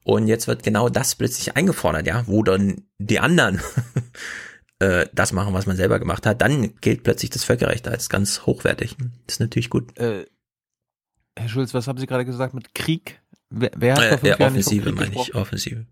Und 0.03 0.27
jetzt 0.27 0.49
wird 0.49 0.63
genau 0.63 0.89
das 0.89 1.15
plötzlich 1.15 1.57
eingefordert, 1.57 2.07
ja, 2.07 2.27
wo 2.27 2.43
dann 2.43 2.83
die 2.99 3.21
anderen 3.21 3.61
äh, 4.79 5.07
das 5.13 5.33
machen, 5.33 5.55
was 5.55 5.67
man 5.67 5.77
selber 5.77 5.99
gemacht 5.99 6.27
hat, 6.27 6.41
dann 6.41 6.75
gilt 6.81 7.03
plötzlich 7.03 7.31
das 7.31 7.45
Völkerrecht 7.45 7.87
als 7.87 8.09
ganz 8.09 8.47
hochwertig. 8.47 8.97
Das 9.27 9.37
ist 9.37 9.41
natürlich 9.41 9.71
gut. 9.71 9.97
Äh, 9.99 10.25
Herr 11.39 11.49
Schulz, 11.49 11.75
was 11.75 11.87
haben 11.87 11.99
Sie 11.99 12.07
gerade 12.07 12.25
gesagt 12.25 12.55
mit 12.55 12.75
Krieg? 12.75 13.21
Wer, 13.51 13.71
wer 13.77 13.95
hat 13.95 14.03
äh, 14.03 14.09
vor 14.11 14.19
fünf 14.19 14.41
Offensive 14.41 14.93
meine 14.93 15.15
ich, 15.15 15.35
Offensive. 15.35 15.87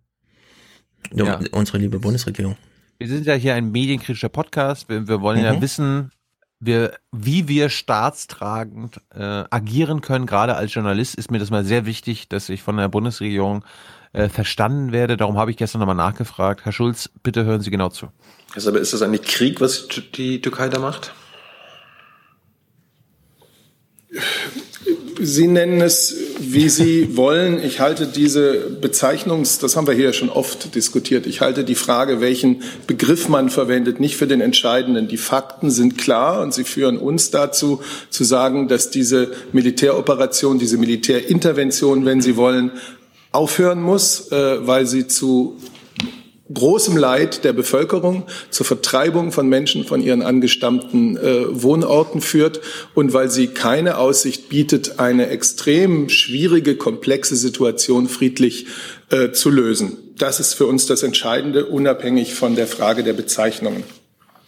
Ja. 1.12 1.41
Unsere 1.53 1.79
liebe 1.79 1.99
Bundesregierung. 1.99 2.57
Wir 2.99 3.09
sind 3.09 3.27
ja 3.27 3.35
hier 3.35 3.55
ein 3.55 3.70
medienkritischer 3.70 4.29
Podcast. 4.29 4.89
Wir, 4.89 5.07
wir 5.07 5.20
wollen 5.20 5.39
mhm. 5.39 5.45
ja 5.45 5.61
wissen, 5.61 6.11
wir, 6.60 6.94
wie 7.12 7.48
wir 7.48 7.68
staatstragend 7.68 9.01
äh, 9.14 9.44
agieren 9.51 10.01
können, 10.01 10.26
gerade 10.26 10.56
als 10.56 10.74
Journalist, 10.74 11.14
ist 11.14 11.30
mir 11.30 11.39
das 11.39 11.51
mal 11.51 11.64
sehr 11.64 11.86
wichtig, 11.86 12.28
dass 12.28 12.48
ich 12.48 12.62
von 12.62 12.76
der 12.76 12.89
Bundesregierung 12.89 13.64
äh, 14.12 14.28
verstanden 14.28 14.93
werde. 14.93 15.16
Darum 15.16 15.39
habe 15.39 15.51
ich 15.51 15.56
gestern 15.56 15.78
nochmal 15.78 15.94
nachgefragt. 15.94 16.64
Herr 16.64 16.72
Schulz, 16.72 17.10
bitte 17.22 17.44
hören 17.44 17.60
Sie 17.60 17.70
genau 17.70 17.90
zu. 17.90 18.09
Also, 18.55 18.70
aber 18.70 18.80
ist 18.80 18.93
das 18.93 19.02
eigentlich 19.02 19.22
Krieg, 19.22 19.60
was 19.60 19.89
die 20.14 20.40
Türkei 20.40 20.68
da 20.68 20.78
macht? 20.78 21.12
Sie 25.20 25.47
nennen 25.47 25.80
es, 25.80 26.28
wie 26.40 26.69
Sie 26.69 27.16
wollen. 27.16 27.62
Ich 27.62 27.81
halte 27.81 28.06
diese 28.06 28.55
Bezeichnung, 28.81 29.44
das 29.60 29.77
haben 29.77 29.86
wir 29.86 29.94
hier 29.94 30.12
schon 30.12 30.31
oft 30.31 30.74
diskutiert, 30.74 31.27
ich 31.27 31.40
halte 31.40 31.65
die 31.65 31.74
Frage, 31.74 32.20
welchen 32.20 32.62
Begriff 32.86 33.28
man 33.28 33.51
verwendet, 33.51 34.01
nicht 34.01 34.16
für 34.16 34.27
den 34.27 34.40
entscheidenden. 34.40 35.09
Die 35.09 35.16
Fakten 35.16 35.70
sind 35.70 35.98
klar 35.98 36.43
und 36.43 36.55
sie 36.55 36.65
führen 36.65 36.98
uns 36.98 37.31
dazu, 37.31 37.81
zu 38.10 38.24
sagen, 38.24 38.69
dass 38.69 38.90
diese 38.90 39.32
Militäroperation, 39.52 40.59
diese 40.59 40.78
Militärintervention, 40.78 42.05
wenn 42.05 42.20
Sie 42.20 42.36
wollen, 42.36 42.73
aufhören 43.32 43.82
muss, 43.82 44.32
äh, 44.32 44.66
weil 44.66 44.86
sie 44.86 45.06
zu 45.06 45.56
großem 46.53 46.97
Leid 46.97 47.45
der 47.45 47.53
Bevölkerung, 47.53 48.25
zur 48.51 48.66
Vertreibung 48.66 49.33
von 49.33 49.49
Menschen 49.49 49.85
von 49.85 50.01
ihren 50.01 50.23
angestammten 50.23 51.16
äh, 51.16 51.45
Wohnorten 51.62 52.20
führt 52.20 52.61
und 52.95 53.12
weil 53.12 53.31
sie 53.31 53.49
keine 53.49 53.99
Aussicht 53.99 54.49
bietet, 54.49 54.99
eine 54.99 55.29
extrem 55.29 56.09
schwierige, 56.09 56.77
komplexe 56.77 57.37
Situation 57.37 58.09
friedlich 58.09 58.66
äh, 59.11 59.31
zu 59.33 59.51
lösen. 59.51 59.99
Das 60.16 60.41
ist 60.41 60.55
für 60.55 60.66
uns 60.66 60.87
das 60.87 61.03
Entscheidende, 61.03 61.66
unabhängig 61.66 62.35
von 62.35 62.57
der 62.57 62.66
Frage 62.66 63.05
der 63.05 63.12
Bezeichnungen. 63.12 63.85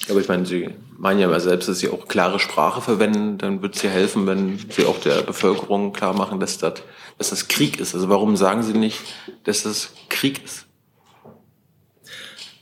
Aber 0.09 0.21
ich 0.21 0.29
meine, 0.29 0.47
Sie 0.47 0.71
meinen 0.99 1.21
ja 1.21 1.41
selbst, 1.41 1.69
dass 1.69 1.79
Sie 1.79 1.89
auch 1.89 2.09
klare 2.09 2.41
Sprache 2.41 2.81
verwenden. 2.81 3.39
Dann 3.39 3.63
wird 3.63 3.77
es 3.77 3.83
ja 3.83 3.91
helfen, 3.91 4.27
wenn 4.27 4.59
Sie 4.71 4.87
auch 4.87 4.99
der 4.99 5.23
Bevölkerung 5.23 5.93
klar 5.93 6.15
machen, 6.15 6.41
dass 6.41 6.59
das, 6.59 6.75
dass 7.19 7.31
das 7.31 7.49
Krieg 7.49 7.79
ist. 7.79 7.95
Also 7.95 8.09
warum 8.09 8.37
sagen 8.37 8.63
Sie 8.63 8.73
nicht, 8.73 9.01
dass 9.45 9.63
das 9.63 9.91
Krieg 10.09 10.43
ist? 10.45 10.67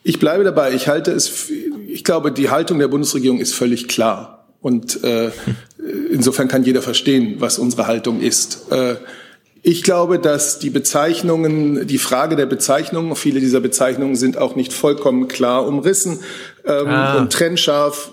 Ich 0.08 0.18
bleibe 0.18 0.42
dabei. 0.42 0.72
Ich 0.72 0.88
halte 0.88 1.10
es, 1.10 1.50
ich 1.86 2.02
glaube, 2.02 2.32
die 2.32 2.48
Haltung 2.48 2.78
der 2.78 2.88
Bundesregierung 2.88 3.40
ist 3.40 3.54
völlig 3.54 3.88
klar. 3.88 4.46
Und 4.62 5.04
äh, 5.04 5.30
insofern 6.10 6.48
kann 6.48 6.64
jeder 6.64 6.80
verstehen, 6.80 7.34
was 7.40 7.58
unsere 7.58 7.86
Haltung 7.86 8.22
ist. 8.22 8.72
Äh, 8.72 8.96
ich 9.60 9.82
glaube, 9.82 10.18
dass 10.18 10.60
die 10.60 10.70
Bezeichnungen, 10.70 11.86
die 11.86 11.98
Frage 11.98 12.36
der 12.36 12.46
Bezeichnungen, 12.46 13.14
viele 13.16 13.38
dieser 13.38 13.60
Bezeichnungen 13.60 14.16
sind 14.16 14.38
auch 14.38 14.56
nicht 14.56 14.72
vollkommen 14.72 15.28
klar 15.28 15.66
umrissen 15.66 16.20
ähm, 16.64 16.86
ah. 16.86 17.18
und 17.18 17.30
trennscharf 17.30 18.10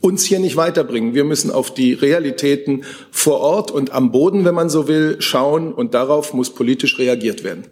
uns 0.00 0.24
hier 0.24 0.38
nicht 0.38 0.56
weiterbringen. 0.56 1.12
Wir 1.12 1.24
müssen 1.24 1.50
auf 1.50 1.74
die 1.74 1.92
Realitäten 1.92 2.84
vor 3.10 3.40
Ort 3.40 3.70
und 3.70 3.92
am 3.92 4.10
Boden, 4.10 4.46
wenn 4.46 4.54
man 4.54 4.70
so 4.70 4.88
will, 4.88 5.16
schauen 5.18 5.74
und 5.74 5.92
darauf 5.92 6.32
muss 6.32 6.54
politisch 6.54 6.98
reagiert 6.98 7.44
werden. 7.44 7.66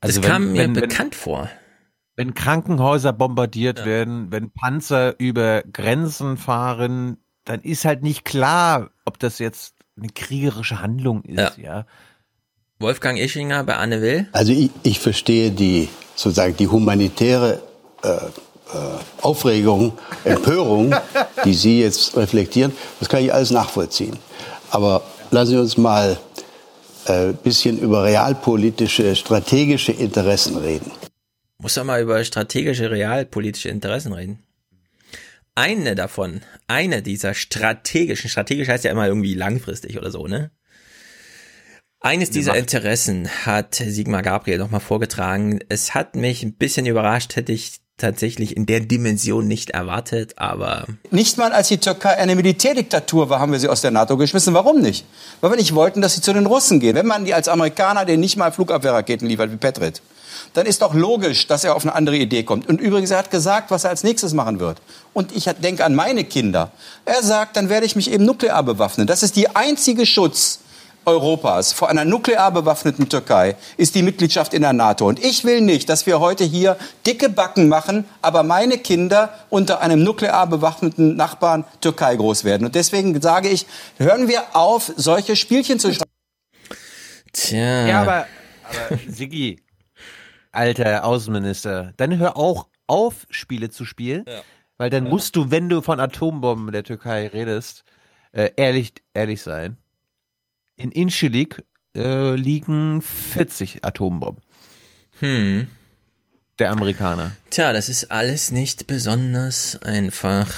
Also 0.00 0.20
das 0.20 0.30
kam 0.30 0.44
wenn, 0.44 0.52
mir 0.52 0.58
wenn, 0.60 0.72
bekannt 0.74 1.16
vor 1.16 1.50
wenn 2.16 2.34
Krankenhäuser 2.34 3.12
bombardiert 3.12 3.80
ja. 3.80 3.86
werden, 3.86 4.30
wenn 4.30 4.50
Panzer 4.50 5.18
über 5.18 5.62
Grenzen 5.62 6.36
fahren, 6.36 7.18
dann 7.44 7.60
ist 7.60 7.84
halt 7.84 8.02
nicht 8.02 8.24
klar, 8.24 8.90
ob 9.04 9.18
das 9.18 9.38
jetzt 9.38 9.74
eine 9.96 10.08
kriegerische 10.08 10.80
Handlung 10.80 11.22
ist, 11.22 11.58
ja. 11.58 11.64
ja. 11.64 11.86
Wolfgang 12.78 13.18
Ischinger 13.18 13.64
bei 13.64 13.76
Anne 13.76 14.02
Will? 14.02 14.28
Also 14.32 14.52
ich, 14.52 14.70
ich 14.82 14.98
verstehe 14.98 15.50
die 15.50 15.88
sozusagen 16.16 16.56
die 16.56 16.68
humanitäre 16.68 17.62
äh, 18.02 18.08
äh, 18.08 18.20
Aufregung, 19.22 19.92
Empörung, 20.24 20.94
die 21.44 21.54
Sie 21.54 21.80
jetzt 21.80 22.16
reflektieren, 22.16 22.72
das 23.00 23.08
kann 23.08 23.22
ich 23.22 23.32
alles 23.32 23.50
nachvollziehen. 23.50 24.16
Aber 24.70 25.02
lassen 25.30 25.50
Sie 25.50 25.56
uns 25.56 25.76
mal 25.76 26.18
ein 27.06 27.30
äh, 27.30 27.32
bisschen 27.32 27.78
über 27.78 28.04
realpolitische, 28.04 29.14
strategische 29.14 29.92
Interessen 29.92 30.56
reden. 30.56 30.90
Muss 31.64 31.72
doch 31.72 31.84
mal 31.84 32.02
über 32.02 32.22
strategische 32.22 32.90
realpolitische 32.90 33.70
Interessen 33.70 34.12
reden. 34.12 34.38
Eine 35.54 35.94
davon, 35.94 36.42
eine 36.66 37.00
dieser 37.00 37.32
strategischen, 37.32 38.28
strategisch 38.28 38.68
heißt 38.68 38.84
ja 38.84 38.90
immer 38.90 39.06
irgendwie 39.06 39.32
langfristig 39.32 39.96
oder 39.96 40.10
so, 40.10 40.26
ne? 40.26 40.50
Eines 42.00 42.28
dieser 42.28 42.54
Interessen 42.54 43.30
hat 43.46 43.76
Sigmar 43.76 44.20
Gabriel 44.20 44.58
nochmal 44.58 44.80
vorgetragen. 44.82 45.60
Es 45.70 45.94
hat 45.94 46.16
mich 46.16 46.42
ein 46.42 46.52
bisschen 46.52 46.84
überrascht, 46.84 47.34
hätte 47.34 47.52
ich 47.52 47.80
tatsächlich 47.96 48.58
in 48.58 48.66
der 48.66 48.80
Dimension 48.80 49.48
nicht 49.48 49.70
erwartet, 49.70 50.34
aber. 50.36 50.86
Nicht 51.10 51.38
mal 51.38 51.52
als 51.52 51.68
die 51.68 51.78
Türkei 51.78 52.18
eine 52.18 52.36
Militärdiktatur 52.36 53.30
war, 53.30 53.40
haben 53.40 53.52
wir 53.52 53.58
sie 53.58 53.68
aus 53.68 53.80
der 53.80 53.90
NATO 53.90 54.18
geschmissen. 54.18 54.52
Warum 54.52 54.82
nicht? 54.82 55.06
Weil 55.40 55.52
wir 55.52 55.56
nicht 55.56 55.74
wollten, 55.74 56.02
dass 56.02 56.14
sie 56.14 56.20
zu 56.20 56.34
den 56.34 56.44
Russen 56.44 56.78
gehen. 56.78 56.94
Wenn 56.94 57.06
man 57.06 57.24
die 57.24 57.32
als 57.32 57.48
Amerikaner 57.48 58.04
denen 58.04 58.20
nicht 58.20 58.36
mal 58.36 58.52
Flugabwehrraketen 58.52 59.26
liefert 59.26 59.50
wie 59.50 59.56
Petrit, 59.56 60.02
dann 60.54 60.66
ist 60.66 60.82
doch 60.82 60.94
logisch, 60.94 61.46
dass 61.46 61.64
er 61.64 61.74
auf 61.76 61.84
eine 61.84 61.94
andere 61.94 62.16
Idee 62.16 62.44
kommt. 62.44 62.68
Und 62.68 62.80
übrigens, 62.80 63.10
er 63.10 63.18
hat 63.18 63.30
gesagt, 63.30 63.70
was 63.70 63.84
er 63.84 63.90
als 63.90 64.04
nächstes 64.04 64.32
machen 64.32 64.60
wird. 64.60 64.80
Und 65.12 65.36
ich 65.36 65.44
denke 65.44 65.84
an 65.84 65.94
meine 65.94 66.24
Kinder. 66.24 66.70
Er 67.04 67.22
sagt, 67.22 67.56
dann 67.56 67.68
werde 67.68 67.86
ich 67.86 67.96
mich 67.96 68.10
eben 68.10 68.24
nuklear 68.24 68.62
bewaffnen. 68.62 69.06
Das 69.06 69.22
ist 69.22 69.36
die 69.36 69.54
einzige 69.54 70.06
Schutz, 70.06 70.60
Europas 71.06 71.72
vor 71.72 71.88
einer 71.88 72.04
nuklear 72.04 72.50
bewaffneten 72.50 73.08
Türkei 73.08 73.56
ist 73.76 73.94
die 73.94 74.02
Mitgliedschaft 74.02 74.54
in 74.54 74.62
der 74.62 74.72
NATO. 74.72 75.06
Und 75.06 75.22
ich 75.22 75.44
will 75.44 75.60
nicht, 75.60 75.88
dass 75.88 76.06
wir 76.06 76.20
heute 76.20 76.44
hier 76.44 76.76
dicke 77.06 77.28
Backen 77.28 77.68
machen, 77.68 78.04
aber 78.22 78.42
meine 78.42 78.78
Kinder 78.78 79.30
unter 79.50 79.80
einem 79.80 80.02
nuklear 80.02 80.46
bewaffneten 80.46 81.16
Nachbarn 81.16 81.64
Türkei 81.80 82.16
groß 82.16 82.44
werden. 82.44 82.64
Und 82.66 82.74
deswegen 82.74 83.20
sage 83.20 83.48
ich, 83.48 83.66
hören 83.98 84.28
wir 84.28 84.42
auf, 84.54 84.92
solche 84.96 85.36
Spielchen 85.36 85.78
zu 85.78 85.92
spielen. 85.92 86.08
Tja. 87.32 87.86
Ja, 87.86 88.02
aber, 88.02 88.26
aber 88.88 88.98
Sigi, 89.08 89.63
alter 90.54 91.04
Außenminister, 91.04 91.92
dann 91.96 92.18
hör 92.18 92.36
auch 92.36 92.68
auf, 92.86 93.26
Spiele 93.30 93.70
zu 93.70 93.84
spielen. 93.84 94.24
Ja. 94.26 94.42
Weil 94.76 94.90
dann 94.90 95.04
ja. 95.04 95.10
musst 95.10 95.36
du, 95.36 95.50
wenn 95.50 95.68
du 95.68 95.82
von 95.82 96.00
Atombomben 96.00 96.72
der 96.72 96.82
Türkei 96.82 97.28
redest, 97.28 97.84
äh, 98.32 98.50
ehrlich, 98.56 98.92
ehrlich 99.14 99.40
sein. 99.40 99.76
In 100.76 100.90
Inchilik 100.90 101.62
äh, 101.96 102.34
liegen 102.34 103.00
40 103.00 103.84
Atombomben. 103.84 104.42
Hm. 105.20 105.68
Der 106.58 106.70
Amerikaner. 106.70 107.32
Tja, 107.50 107.72
das 107.72 107.88
ist 107.88 108.10
alles 108.10 108.50
nicht 108.50 108.86
besonders 108.86 109.80
einfach. 109.82 110.52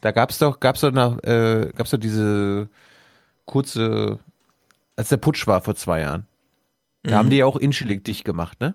Da 0.00 0.10
gab's 0.10 0.38
doch, 0.38 0.60
gab's 0.60 0.80
doch 0.80 0.92
noch, 0.92 1.22
äh, 1.22 1.70
gab's 1.74 1.90
doch 1.90 1.98
diese 1.98 2.68
kurze, 3.46 4.18
als 4.96 5.08
der 5.08 5.16
Putsch 5.16 5.46
war 5.46 5.60
vor 5.60 5.74
zwei 5.74 6.00
Jahren. 6.00 6.26
Da 7.02 7.10
mhm. 7.10 7.14
haben 7.14 7.30
die 7.30 7.36
ja 7.38 7.46
auch 7.46 7.56
Inchilik 7.56 8.04
dicht 8.04 8.24
gemacht, 8.24 8.60
ne? 8.60 8.74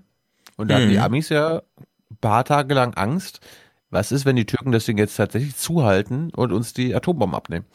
Und 0.63 0.69
da 0.69 0.75
mhm. 0.75 0.81
hatten 0.81 0.91
die. 0.91 0.99
Amis 0.99 1.29
ja 1.29 1.61
ein 2.09 2.17
paar 2.21 2.45
Tage 2.45 2.73
lang 2.73 2.93
Angst. 2.93 3.41
Was 3.89 4.13
ist, 4.13 4.25
wenn 4.25 4.37
die 4.37 4.45
Türken 4.45 4.71
das 4.71 4.85
Ding 4.85 4.97
jetzt 4.97 5.17
tatsächlich 5.17 5.57
zuhalten 5.57 6.31
und 6.31 6.53
uns 6.53 6.73
die 6.73 6.95
Atombomben 6.95 7.35
abnehmen? 7.35 7.65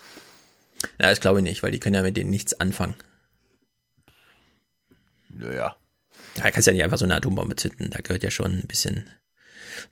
Ja, 0.98 1.10
das 1.10 1.20
glaube 1.20 1.40
ich 1.40 1.44
nicht, 1.44 1.62
weil 1.62 1.70
die 1.70 1.80
können 1.80 1.96
ja 1.96 2.02
mit 2.02 2.16
denen 2.16 2.30
nichts 2.30 2.58
anfangen. 2.58 2.94
Naja. 5.28 5.76
Da 6.34 6.50
kannst 6.50 6.66
du 6.66 6.70
ja 6.70 6.76
nicht 6.76 6.84
einfach 6.84 6.96
so 6.96 7.04
eine 7.04 7.16
Atombombe 7.16 7.56
zünden. 7.56 7.90
Da 7.90 8.00
gehört 8.00 8.22
ja 8.22 8.30
schon 8.30 8.52
ein 8.52 8.66
bisschen, 8.66 9.04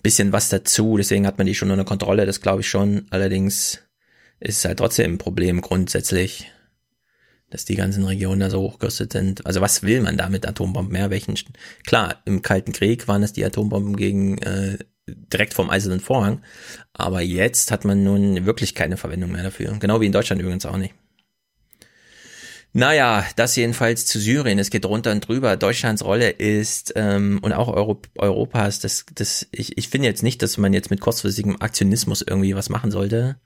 bisschen 0.02 0.32
was 0.32 0.48
dazu. 0.48 0.96
Deswegen 0.96 1.26
hat 1.26 1.36
man 1.36 1.46
die 1.46 1.54
schon 1.54 1.70
unter 1.70 1.84
Kontrolle. 1.84 2.24
Das 2.24 2.40
glaube 2.40 2.62
ich 2.62 2.68
schon. 2.68 3.06
Allerdings 3.10 3.82
ist 4.40 4.58
es 4.58 4.64
halt 4.64 4.78
trotzdem 4.78 5.12
ein 5.12 5.18
Problem 5.18 5.60
grundsätzlich 5.60 6.50
dass 7.50 7.64
die 7.64 7.76
ganzen 7.76 8.04
Regionen 8.04 8.40
da 8.40 8.50
so 8.50 8.60
hochgerüstet 8.60 9.12
sind. 9.12 9.46
Also 9.46 9.60
was 9.60 9.82
will 9.82 10.00
man 10.00 10.16
da 10.16 10.28
mit 10.28 10.46
Atombomben 10.46 10.92
mehr? 10.92 11.10
Welchen? 11.10 11.34
Klar, 11.86 12.22
im 12.24 12.42
Kalten 12.42 12.72
Krieg 12.72 13.08
waren 13.08 13.22
es 13.22 13.32
die 13.32 13.44
Atombomben 13.44 13.96
gegen 13.96 14.38
äh, 14.38 14.78
direkt 15.06 15.54
vom 15.54 15.70
Eisernen 15.70 16.00
Vorhang, 16.00 16.42
aber 16.92 17.20
jetzt 17.20 17.70
hat 17.70 17.84
man 17.84 18.02
nun 18.02 18.44
wirklich 18.46 18.74
keine 18.74 18.96
Verwendung 18.96 19.32
mehr 19.32 19.44
dafür. 19.44 19.76
Genau 19.78 20.00
wie 20.00 20.06
in 20.06 20.12
Deutschland 20.12 20.42
übrigens 20.42 20.66
auch 20.66 20.76
nicht. 20.76 20.94
Naja, 22.76 23.24
das 23.36 23.56
jedenfalls 23.56 24.04
zu 24.04 24.18
Syrien. 24.20 24.58
Es 24.58 24.68
geht 24.68 24.84
runter 24.84 25.10
und 25.10 25.26
drüber. 25.26 25.56
Deutschlands 25.56 26.04
Rolle 26.04 26.28
ist 26.28 26.92
ähm, 26.94 27.38
und 27.40 27.54
auch 27.54 27.68
Euro 27.68 28.02
Europas. 28.18 28.80
Das, 28.80 29.06
das, 29.14 29.46
ich, 29.50 29.78
ich 29.78 29.88
finde 29.88 30.08
jetzt 30.08 30.22
nicht, 30.22 30.42
dass 30.42 30.58
man 30.58 30.74
jetzt 30.74 30.90
mit 30.90 31.00
kurzfristigem 31.00 31.56
Aktionismus 31.62 32.20
irgendwie 32.20 32.54
was 32.54 32.68
machen 32.68 32.90
sollte. 32.90 33.40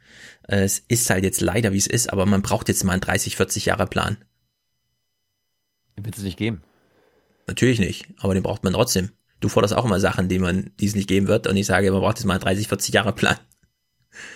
Äh, 0.49 0.65
es 0.65 0.81
ist 0.89 1.09
halt 1.11 1.23
jetzt 1.23 1.41
leider, 1.41 1.73
wie 1.73 1.79
es 1.79 1.87
ist, 1.87 2.13
aber 2.13 2.27
man 2.27 2.43
braucht 2.43 2.67
jetzt 2.67 2.83
mal 2.83 2.95
einen 2.95 3.03
30, 3.03 3.37
40 3.37 3.67
Jahre 3.67 3.87
Plan. 3.87 4.17
Den 5.97 6.07
wird 6.07 6.19
es 6.19 6.25
nicht 6.25 6.37
geben. 6.37 6.65
Natürlich 7.47 7.79
nicht, 7.79 8.09
aber 8.19 8.35
den 8.35 8.43
braucht 8.43 8.65
man 8.65 8.73
trotzdem. 8.73 9.13
Du 9.39 9.49
forderst 9.49 9.75
auch 9.75 9.85
immer 9.85 10.01
Sachen, 10.01 10.29
die 10.29 10.41
man, 10.41 10.73
die 10.81 10.87
es 10.87 10.97
nicht 10.97 11.09
geben 11.09 11.29
wird, 11.29 11.47
und 11.47 11.57
ich 11.57 11.67
sage, 11.67 11.93
man 11.93 12.01
braucht 12.01 12.19
jetzt 12.19 12.27
mal 12.27 12.35
einen 12.35 12.43
30, 12.43 12.67
40 12.67 12.95
Jahre 12.95 13.13
Plan. 13.13 13.37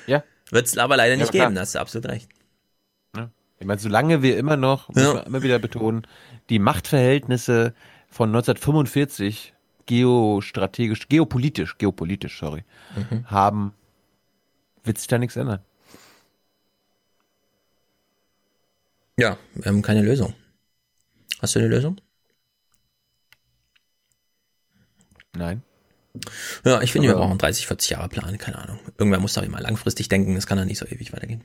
Ja. 0.07 0.23
Wird 0.53 0.67
es 0.67 0.79
aber 0.79 0.97
leider 0.97 1.17
nicht 1.17 1.35
ja, 1.35 1.43
geben, 1.47 1.57
da 1.57 1.63
hast 1.63 1.75
du 1.75 1.81
absolut 1.81 2.09
recht. 2.09 2.29
Ich 3.65 3.67
meine, 3.67 3.81
solange 3.81 4.21
wir 4.21 4.37
immer 4.37 4.59
noch, 4.59 4.91
muss 4.91 5.03
ja. 5.03 5.15
man 5.15 5.25
immer 5.25 5.43
wieder 5.43 5.59
betonen, 5.59 6.07
die 6.51 6.59
Machtverhältnisse 6.59 7.73
von 8.11 8.29
1945 8.29 9.55
geostrategisch, 9.87 11.09
geopolitisch, 11.09 11.79
geopolitisch, 11.79 12.39
sorry, 12.39 12.65
mhm. 12.95 13.25
haben 13.31 13.73
wird 14.83 14.99
sich 14.99 15.07
da 15.07 15.17
nichts 15.17 15.37
ändern. 15.37 15.61
Ja, 19.17 19.39
wir 19.55 19.65
haben 19.65 19.81
keine 19.81 20.03
Lösung. 20.03 20.35
Hast 21.41 21.55
du 21.55 21.61
eine 21.61 21.69
Lösung? 21.69 21.99
Nein. 25.35 25.63
Ja, 26.65 26.81
ich 26.81 26.93
finde, 26.93 27.09
wir 27.09 27.17
brauchen 27.17 27.39
30, 27.39 27.67
40 27.67 27.91
Jahre 27.91 28.09
Plan, 28.09 28.39
keine 28.39 28.59
Ahnung. 28.59 28.79
Irgendwer 28.99 29.19
muss 29.19 29.35
doch 29.35 29.43
immer 29.43 29.61
langfristig 29.61 30.09
denken, 30.09 30.35
das 30.35 30.47
kann 30.47 30.59
doch 30.59 30.65
nicht 30.65 30.79
so 30.79 30.87
ewig 30.87 31.13
weitergehen. 31.13 31.43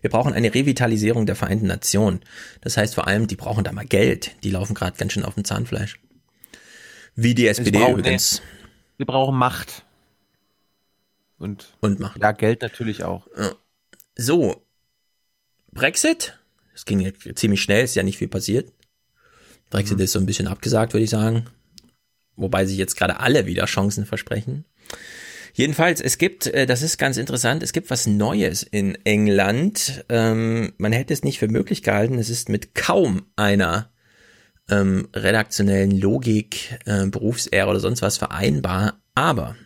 Wir 0.00 0.08
brauchen 0.08 0.32
eine 0.32 0.54
Revitalisierung 0.54 1.26
der 1.26 1.36
Vereinten 1.36 1.66
Nationen. 1.66 2.20
Das 2.62 2.76
heißt 2.78 2.94
vor 2.94 3.06
allem, 3.06 3.26
die 3.26 3.36
brauchen 3.36 3.62
da 3.62 3.72
mal 3.72 3.84
Geld. 3.84 4.32
Die 4.42 4.50
laufen 4.50 4.74
gerade 4.74 4.96
ganz 4.96 5.12
schön 5.12 5.24
auf 5.24 5.34
dem 5.34 5.44
Zahnfleisch. 5.44 6.00
Wie 7.14 7.34
die 7.34 7.46
SPD 7.46 7.78
brauchen, 7.78 7.98
übrigens. 7.98 8.40
Nee, 8.40 8.98
wir 8.98 9.06
brauchen 9.06 9.36
Macht. 9.36 9.84
Und, 11.38 11.76
und 11.80 12.00
Macht. 12.00 12.20
Ja, 12.20 12.32
Geld 12.32 12.62
natürlich 12.62 13.04
auch. 13.04 13.26
So. 14.16 14.64
Brexit. 15.72 16.38
Das 16.72 16.86
ging 16.86 17.00
jetzt 17.00 17.38
ziemlich 17.38 17.60
schnell, 17.60 17.84
ist 17.84 17.94
ja 17.94 18.02
nicht 18.02 18.18
viel 18.18 18.28
passiert. 18.28 18.72
Brexit 19.68 19.98
mhm. 19.98 20.04
ist 20.04 20.12
so 20.12 20.18
ein 20.18 20.26
bisschen 20.26 20.46
abgesagt, 20.46 20.94
würde 20.94 21.04
ich 21.04 21.10
sagen 21.10 21.46
wobei 22.36 22.66
sich 22.66 22.78
jetzt 22.78 22.96
gerade 22.96 23.20
alle 23.20 23.46
wieder 23.46 23.66
Chancen 23.66 24.06
versprechen. 24.06 24.64
Jedenfalls, 25.54 26.02
es 26.02 26.18
gibt, 26.18 26.46
äh, 26.48 26.66
das 26.66 26.82
ist 26.82 26.98
ganz 26.98 27.16
interessant, 27.16 27.62
es 27.62 27.72
gibt 27.72 27.88
was 27.90 28.06
Neues 28.06 28.62
in 28.62 28.94
England. 29.04 30.04
Ähm, 30.10 30.74
man 30.76 30.92
hätte 30.92 31.14
es 31.14 31.24
nicht 31.24 31.38
für 31.38 31.48
möglich 31.48 31.82
gehalten. 31.82 32.18
Es 32.18 32.28
ist 32.28 32.50
mit 32.50 32.74
kaum 32.74 33.22
einer 33.36 33.88
ähm, 34.68 35.08
redaktionellen 35.14 35.98
Logik, 35.98 36.78
äh, 36.84 37.06
Berufsehre 37.06 37.68
oder 37.68 37.80
sonst 37.80 38.02
was 38.02 38.18
vereinbar. 38.18 38.98
Aber 39.14 39.56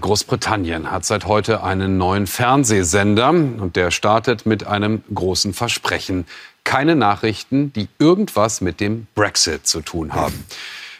Großbritannien 0.00 0.90
hat 0.90 1.04
seit 1.04 1.26
heute 1.26 1.62
einen 1.62 1.98
neuen 1.98 2.26
Fernsehsender 2.26 3.28
und 3.28 3.76
der 3.76 3.90
startet 3.90 4.46
mit 4.46 4.66
einem 4.66 5.02
großen 5.12 5.52
Versprechen. 5.52 6.26
Keine 6.64 6.96
Nachrichten, 6.96 7.72
die 7.72 7.88
irgendwas 7.98 8.60
mit 8.60 8.80
dem 8.80 9.06
Brexit 9.14 9.66
zu 9.66 9.80
tun 9.80 10.14
haben. 10.14 10.46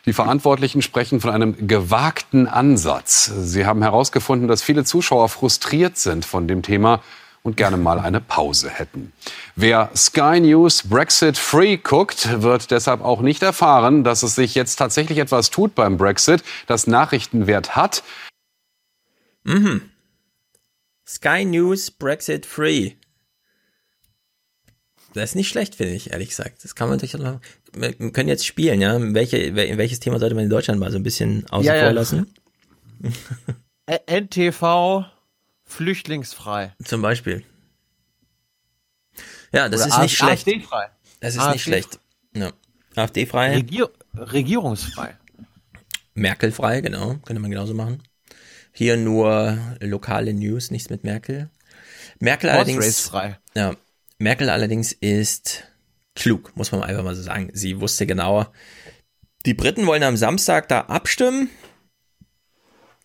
Die 0.06 0.12
Verantwortlichen 0.12 0.82
sprechen 0.82 1.20
von 1.20 1.30
einem 1.30 1.66
gewagten 1.68 2.46
Ansatz. 2.46 3.26
Sie 3.26 3.66
haben 3.66 3.82
herausgefunden, 3.82 4.48
dass 4.48 4.62
viele 4.62 4.84
Zuschauer 4.84 5.28
frustriert 5.28 5.98
sind 5.98 6.24
von 6.24 6.48
dem 6.48 6.62
Thema 6.62 7.02
und 7.42 7.56
gerne 7.56 7.76
mal 7.76 7.98
eine 7.98 8.20
Pause 8.20 8.70
hätten. 8.70 9.12
Wer 9.56 9.90
Sky 9.96 10.40
News 10.40 10.82
Brexit 10.88 11.38
Free 11.38 11.76
guckt, 11.76 12.42
wird 12.42 12.70
deshalb 12.70 13.02
auch 13.02 13.20
nicht 13.20 13.42
erfahren, 13.42 14.04
dass 14.04 14.22
es 14.22 14.34
sich 14.34 14.54
jetzt 14.54 14.76
tatsächlich 14.76 15.18
etwas 15.18 15.50
tut 15.50 15.74
beim 15.74 15.96
Brexit, 15.96 16.42
das 16.66 16.86
Nachrichtenwert 16.86 17.76
hat. 17.76 18.02
Mhm. 19.44 19.90
Sky 21.06 21.44
News 21.44 21.90
Brexit 21.90 22.46
Free. 22.46 22.92
Das 25.12 25.30
ist 25.30 25.34
nicht 25.34 25.48
schlecht, 25.48 25.74
finde 25.74 25.94
ich, 25.94 26.12
ehrlich 26.12 26.28
gesagt. 26.28 26.62
Das 26.62 26.74
kann 26.74 26.88
man 26.88 26.98
durchaus. 26.98 27.40
Wir 27.72 27.92
können 28.12 28.28
jetzt 28.28 28.46
spielen, 28.46 28.80
ja. 28.80 28.96
Welche, 28.98 29.54
welches 29.54 30.00
Thema 30.00 30.18
sollte 30.18 30.34
man 30.34 30.44
in 30.44 30.50
Deutschland 30.50 30.80
mal 30.80 30.90
so 30.90 30.98
ein 30.98 31.02
bisschen 31.02 31.48
außen 31.50 31.66
ja, 31.66 31.74
vor 31.74 31.82
ja. 31.82 31.90
lassen? 31.90 32.34
NTV 34.06 35.04
flüchtlingsfrei. 35.64 36.74
Zum 36.84 37.02
Beispiel. 37.02 37.44
Ja, 39.52 39.68
das 39.68 39.82
Oder 39.82 39.90
ist 39.90 40.02
nicht 40.02 40.16
schlecht. 40.16 40.48
AfD-frei. 40.48 40.88
Das 41.20 41.34
ist 41.34 41.40
AfD 41.40 41.52
nicht 41.52 41.62
schlecht. 41.62 42.00
Ja. 42.34 42.52
AfD-frei. 42.96 43.54
Regier 43.56 43.90
Regierungsfrei. 44.14 45.16
Merkel-frei, 46.14 46.80
genau. 46.80 47.14
Könnte 47.24 47.40
man 47.40 47.50
genauso 47.50 47.74
machen. 47.74 48.02
Hier 48.72 48.96
nur 48.96 49.58
lokale 49.80 50.34
News, 50.34 50.70
nichts 50.70 50.90
mit 50.90 51.04
Merkel. 51.04 51.50
Merkel 52.18 52.50
allerdings. 52.50 53.10
Ja, 53.54 53.74
Merkel 54.18 54.50
allerdings 54.50 54.92
ist 54.92 55.64
klug, 56.14 56.52
muss 56.56 56.72
man 56.72 56.82
einfach 56.82 57.04
mal 57.04 57.14
so 57.14 57.22
sagen. 57.22 57.50
Sie 57.52 57.80
wusste 57.80 58.06
genau, 58.06 58.46
die 59.46 59.54
Briten 59.54 59.86
wollen 59.86 60.02
am 60.02 60.16
Samstag 60.16 60.68
da 60.68 60.82
abstimmen. 60.82 61.48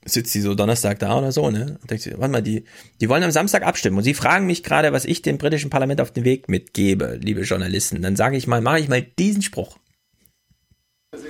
Sitzt 0.07 0.34
sie 0.34 0.41
so 0.41 0.53
Donnerstag 0.53 0.99
da 0.99 1.18
oder 1.18 1.32
so, 1.32 1.49
ne? 1.49 1.80
Und 1.82 1.90
denkt 1.90 2.03
sie, 2.03 2.11
warte 2.11 2.32
mal, 2.32 2.44
die, 2.44 2.65
die 3.02 3.10
wollen 3.10 3.23
am 3.23 3.32
Samstag 3.32 3.64
abstimmen. 3.64 3.98
Und 3.98 4.03
sie 4.03 4.14
fragen 4.14 4.45
mich 4.45 4.61
gerade, 4.61 4.94
was 4.94 5.06
ich 5.06 5.23
dem 5.23 5.40
britischen 5.40 5.72
Parlament 5.72 5.99
auf 5.99 6.11
den 6.11 6.23
Weg 6.26 6.48
mitgebe, 6.48 7.18
liebe 7.19 7.41
Journalisten. 7.41 8.03
Dann 8.03 8.15
sage 8.15 8.38
ich 8.38 8.45
mal, 8.45 8.61
mache 8.61 8.80
ich 8.80 8.88
mal 8.88 9.02
diesen 9.02 9.41
Spruch. 9.41 9.77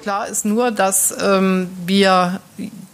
Klar 0.01 0.27
ist 0.27 0.45
nur, 0.45 0.71
dass 0.71 1.15
ähm, 1.21 1.69
wir 1.85 2.41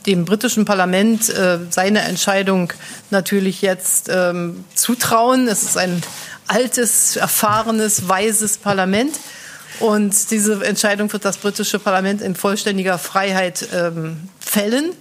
dem 0.05 0.25
britischen 0.25 0.65
Parlament 0.65 1.29
äh, 1.29 1.59
seine 1.69 2.01
Entscheidung 2.01 2.73
natürlich 3.09 3.61
jetzt 3.61 4.09
ähm, 4.11 4.65
zutrauen. 4.75 5.47
Es 5.47 5.63
ist 5.63 5.77
ein 5.77 6.01
altes, 6.51 7.15
erfahrenes, 7.15 8.07
weises 8.07 8.57
Parlament. 8.57 9.19
Und 9.79 10.29
diese 10.31 10.63
Entscheidung 10.65 11.11
wird 11.11 11.25
das 11.25 11.37
britische 11.37 11.79
Parlament 11.79 12.21
in 12.21 12.35
vollständiger 12.35 12.97
Freiheit 12.97 13.67
ähm, 13.73 14.29
fällen. 14.39 14.91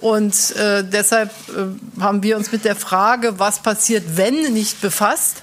Und 0.00 0.56
äh, 0.56 0.84
deshalb 0.84 1.30
äh, 1.48 2.00
haben 2.00 2.22
wir 2.22 2.36
uns 2.36 2.52
mit 2.52 2.64
der 2.64 2.76
Frage, 2.76 3.38
was 3.38 3.62
passiert, 3.62 4.16
wenn, 4.16 4.52
nicht 4.52 4.80
befasst. 4.80 5.42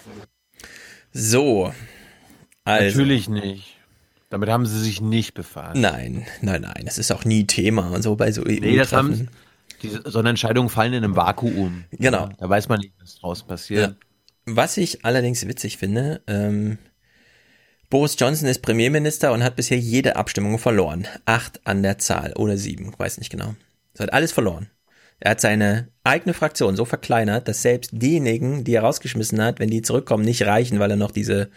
So. 1.14 1.74
Also. 2.64 2.86
Natürlich 2.86 3.28
nicht. 3.28 3.78
Damit 4.30 4.50
haben 4.50 4.66
sie 4.66 4.80
sich 4.80 5.02
nicht 5.02 5.34
befasst. 5.34 5.76
Nein, 5.76 6.26
nein, 6.42 6.62
nein. 6.62 6.84
Das 6.86 6.98
ist 6.98 7.12
auch 7.12 7.26
nie 7.26 7.46
Thema 7.46 7.90
und 7.90 8.02
so 8.02 8.16
bei 8.16 8.32
so 8.32 8.44
nee, 8.44 8.78
das 8.78 8.94
haben, 8.94 9.28
diese, 9.82 10.04
so 10.06 10.20
eine 10.20 10.30
Entscheidung 10.30 10.70
fallen 10.70 10.94
in 10.94 11.04
einem 11.04 11.16
Vakuum. 11.18 11.84
Genau. 11.92 12.30
Da 12.38 12.48
weiß 12.50 12.70
man 12.70 12.80
nicht, 12.80 12.94
was 13.02 13.16
draus 13.16 13.44
passiert. 13.44 13.90
Ja. 13.92 14.11
Was 14.46 14.78
ich 14.78 15.06
allerdings 15.06 15.48
witzig 15.48 15.78
finde, 15.78 16.22
ähm, 16.28 16.78
Boris 17.90 18.16
Johnson 18.18 18.48
ist 18.48 18.62
Premierminister 18.62 19.34
und 19.34 19.44
hat 19.44 19.56
bisher 19.56 19.78
jede 19.78 20.16
Abstimmung 20.16 20.58
verloren. 20.58 21.08
Acht 21.26 21.60
an 21.66 21.84
der 21.84 21.98
Zahl 21.98 22.34
oder 22.38 22.58
sieben, 22.58 22.94
weiß 22.98 23.18
nicht 23.20 23.30
genau. 23.30 23.56
Er 23.98 24.04
hat 24.04 24.14
alles 24.14 24.32
verloren. 24.32 24.70
Er 25.20 25.32
hat 25.32 25.42
seine 25.42 25.90
eigene 26.04 26.34
Fraktion 26.34 26.76
so 26.76 26.86
verkleinert, 26.86 27.48
dass 27.48 27.62
selbst 27.62 27.92
diejenigen, 27.94 28.64
die 28.64 28.74
er 28.74 28.82
rausgeschmissen 28.82 29.40
hat, 29.44 29.60
wenn 29.60 29.70
die 29.70 29.84
zurückkommen, 29.84 30.26
nicht 30.26 30.44
reichen, 30.48 30.80
weil 30.80 30.90
er 30.90 30.98
noch 30.98 31.12
diese 31.12 31.52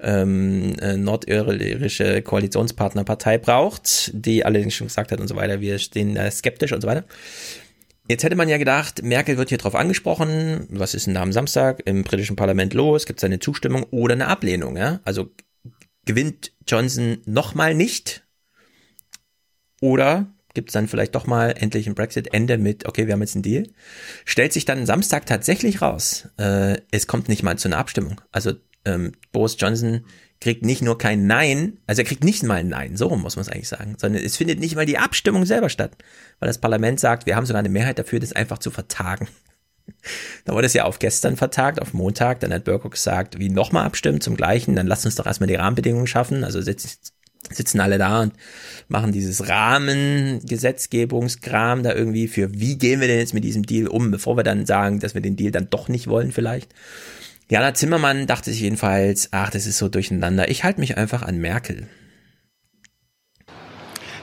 ähm, 0.00 0.74
äh, 0.80 0.96
nordirische 0.96 2.22
Koalitionspartnerpartei 2.22 3.36
braucht, 3.36 4.10
die 4.14 4.44
allerdings 4.46 4.74
schon 4.74 4.86
gesagt 4.86 5.12
hat 5.12 5.20
und 5.20 5.28
so 5.28 5.36
weiter, 5.36 5.60
wir 5.60 5.78
stehen 5.78 6.14
da 6.14 6.30
skeptisch 6.30 6.72
und 6.72 6.80
so 6.80 6.88
weiter. 6.88 7.04
Jetzt 8.10 8.24
hätte 8.24 8.34
man 8.34 8.48
ja 8.48 8.58
gedacht, 8.58 9.04
Merkel 9.04 9.38
wird 9.38 9.50
hier 9.50 9.58
drauf 9.58 9.76
angesprochen, 9.76 10.66
was 10.68 10.94
ist 10.94 11.06
denn 11.06 11.14
da 11.14 11.22
am 11.22 11.30
Samstag 11.30 11.80
im 11.84 12.02
britischen 12.02 12.34
Parlament 12.34 12.74
los, 12.74 13.06
gibt 13.06 13.20
es 13.20 13.24
eine 13.24 13.38
Zustimmung 13.38 13.84
oder 13.92 14.14
eine 14.14 14.26
Ablehnung, 14.26 14.76
ja? 14.76 14.98
Also 15.04 15.30
gewinnt 16.06 16.50
Johnson 16.66 17.18
nochmal 17.24 17.72
nicht 17.72 18.26
oder 19.80 20.26
gibt 20.54 20.70
es 20.70 20.72
dann 20.72 20.88
vielleicht 20.88 21.14
doch 21.14 21.28
mal 21.28 21.54
endlich 21.56 21.86
ein 21.86 21.94
Brexit-Ende 21.94 22.58
mit, 22.58 22.84
okay, 22.84 23.06
wir 23.06 23.12
haben 23.12 23.20
jetzt 23.20 23.36
einen 23.36 23.44
Deal. 23.44 23.68
Stellt 24.24 24.52
sich 24.52 24.64
dann 24.64 24.86
Samstag 24.86 25.26
tatsächlich 25.26 25.80
raus, 25.80 26.30
äh, 26.36 26.78
es 26.90 27.06
kommt 27.06 27.28
nicht 27.28 27.44
mal 27.44 27.58
zu 27.58 27.68
einer 27.68 27.78
Abstimmung. 27.78 28.20
Also 28.32 28.54
ähm, 28.86 29.12
Boris 29.30 29.54
Johnson 29.56 30.04
kriegt 30.40 30.64
nicht 30.64 30.82
nur 30.82 30.98
kein 30.98 31.26
Nein, 31.26 31.78
also 31.86 32.02
er 32.02 32.06
kriegt 32.06 32.24
nicht 32.24 32.42
mal 32.42 32.56
ein 32.56 32.68
Nein, 32.68 32.96
so 32.96 33.14
muss 33.16 33.36
man 33.36 33.42
es 33.42 33.50
eigentlich 33.50 33.68
sagen, 33.68 33.96
sondern 33.98 34.24
es 34.24 34.38
findet 34.38 34.58
nicht 34.58 34.74
mal 34.74 34.86
die 34.86 34.98
Abstimmung 34.98 35.44
selber 35.44 35.68
statt, 35.68 35.92
weil 36.38 36.46
das 36.46 36.56
Parlament 36.58 36.98
sagt, 36.98 37.26
wir 37.26 37.36
haben 37.36 37.44
sogar 37.46 37.60
eine 37.60 37.68
Mehrheit 37.68 37.98
dafür, 37.98 38.20
das 38.20 38.32
einfach 38.32 38.56
zu 38.58 38.70
vertagen. 38.70 39.28
Da 40.44 40.54
wurde 40.54 40.66
es 40.66 40.72
ja 40.72 40.84
auf 40.84 41.00
gestern 41.00 41.36
vertagt, 41.36 41.82
auf 41.82 41.94
Montag, 41.94 42.38
dann 42.40 42.54
hat 42.54 42.62
Burko 42.62 42.90
gesagt, 42.90 43.40
wie 43.40 43.48
nochmal 43.48 43.84
abstimmen 43.84 44.20
zum 44.20 44.36
gleichen, 44.36 44.76
dann 44.76 44.86
lass 44.86 45.04
uns 45.04 45.16
doch 45.16 45.26
erstmal 45.26 45.48
die 45.48 45.56
Rahmenbedingungen 45.56 46.06
schaffen, 46.06 46.44
also 46.44 46.60
sitz, 46.60 47.12
sitzen 47.50 47.80
alle 47.80 47.98
da 47.98 48.22
und 48.22 48.32
machen 48.88 49.10
dieses 49.10 49.48
Rahmengesetzgebungskram 49.48 51.82
da 51.82 51.92
irgendwie 51.92 52.28
für, 52.28 52.54
wie 52.54 52.78
gehen 52.78 53.00
wir 53.00 53.08
denn 53.08 53.18
jetzt 53.18 53.34
mit 53.34 53.42
diesem 53.42 53.64
Deal 53.64 53.88
um, 53.88 54.12
bevor 54.12 54.36
wir 54.36 54.44
dann 54.44 54.64
sagen, 54.64 55.00
dass 55.00 55.14
wir 55.14 55.22
den 55.22 55.34
Deal 55.36 55.50
dann 55.50 55.70
doch 55.70 55.88
nicht 55.88 56.06
wollen 56.06 56.30
vielleicht. 56.30 56.72
Jana 57.50 57.74
Zimmermann 57.74 58.28
dachte 58.28 58.52
sich 58.52 58.60
jedenfalls, 58.60 59.30
ach, 59.32 59.50
das 59.50 59.66
ist 59.66 59.78
so 59.78 59.88
durcheinander. 59.88 60.48
Ich 60.48 60.62
halte 60.62 60.78
mich 60.78 60.96
einfach 60.96 61.22
an 61.22 61.38
Merkel. 61.38 61.88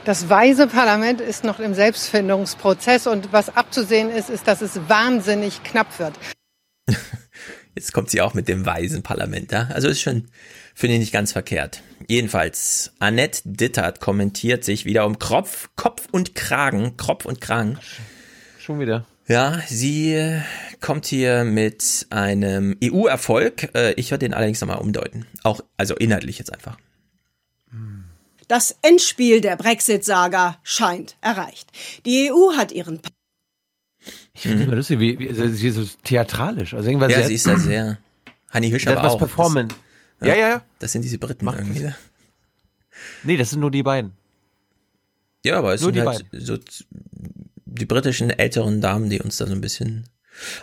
Das 0.05 0.29
weise 0.29 0.67
Parlament 0.67 1.19
ist 1.19 1.43
noch 1.43 1.59
im 1.59 1.73
Selbstfindungsprozess 1.73 3.05
und 3.05 3.33
was 3.33 3.53
abzusehen 3.57 4.09
ist, 4.09 4.29
ist, 4.29 4.47
dass 4.47 4.61
es 4.61 4.79
wahnsinnig 4.87 5.61
knapp 5.63 5.99
wird. 5.99 6.13
Jetzt 7.75 7.91
kommt 7.91 8.09
sie 8.09 8.21
auch 8.21 8.33
mit 8.33 8.47
dem 8.47 8.65
weisen 8.65 9.03
Parlament, 9.03 9.51
ja? 9.51 9.67
Also 9.73 9.89
ist 9.89 9.99
schon, 9.99 10.29
finde 10.73 10.93
ich 10.93 11.01
nicht 11.01 11.11
ganz 11.11 11.33
verkehrt. 11.33 11.83
Jedenfalls, 12.07 12.93
Annette 12.99 13.41
Dittert 13.43 13.99
kommentiert 13.99 14.63
sich 14.63 14.85
wieder 14.85 15.05
um 15.05 15.19
Kopf, 15.19 15.67
Kopf 15.75 16.07
und 16.13 16.33
Kragen, 16.33 16.95
Kopf 16.95 17.25
und 17.25 17.41
Kragen. 17.41 17.77
Schon 18.57 18.79
wieder. 18.79 19.05
Ja, 19.27 19.61
sie 19.67 20.41
kommt 20.79 21.05
hier 21.05 21.43
mit 21.43 22.07
einem 22.09 22.77
EU-Erfolg. 22.81 23.75
Äh, 23.75 23.93
ich 23.93 24.11
werde 24.11 24.25
den 24.25 24.33
allerdings 24.33 24.61
nochmal 24.61 24.79
umdeuten. 24.79 25.25
Auch, 25.43 25.61
also 25.75 25.95
inhaltlich 25.95 26.39
jetzt 26.39 26.53
einfach. 26.53 26.77
Das 28.47 28.77
Endspiel 28.81 29.41
der 29.41 29.57
Brexit-Saga 29.57 30.57
scheint 30.63 31.17
erreicht. 31.19 31.69
Die 32.05 32.31
EU 32.31 32.55
hat 32.55 32.71
ihren 32.71 33.01
Ich 34.33 34.43
finde 34.43 34.65
mhm. 34.65 34.73
lustig, 34.73 34.99
wie, 34.99 35.19
wie, 35.19 35.33
sie 35.33 35.67
ist 35.67 35.75
so 35.75 35.85
theatralisch. 36.03 36.73
Also 36.73 36.87
irgendwas 36.87 37.11
ja, 37.11 37.23
sie 37.23 37.33
ist 37.33 37.47
da 37.47 37.57
sehr. 37.57 37.97
Hanni 38.49 38.69
Hüsch 38.69 38.87
aber 38.87 39.11
auch. 39.11 39.17
Performen. 39.17 39.67
Das, 40.19 40.29
ja, 40.29 40.35
ja, 40.35 40.49
ja. 40.49 40.61
Das 40.79 40.93
sind 40.93 41.01
diese 41.01 41.17
Briten 41.17 41.43
Macht 41.43 41.57
irgendwie. 41.57 41.93
Nee, 43.23 43.35
das 43.35 43.49
sind 43.49 43.59
nur 43.59 43.71
die 43.71 43.83
beiden. 43.83 44.13
Ja, 45.43 45.57
aber 45.57 45.73
es 45.73 45.81
nur 45.81 45.89
sind 45.89 45.95
die 45.95 46.07
halt 46.07 46.31
beiden. 46.31 46.45
so 46.45 46.57
die 47.77 47.85
britischen 47.85 48.29
älteren 48.29 48.81
Damen, 48.81 49.09
die 49.09 49.21
uns 49.21 49.37
da 49.37 49.47
so 49.47 49.53
ein 49.53 49.61
bisschen. 49.61 50.07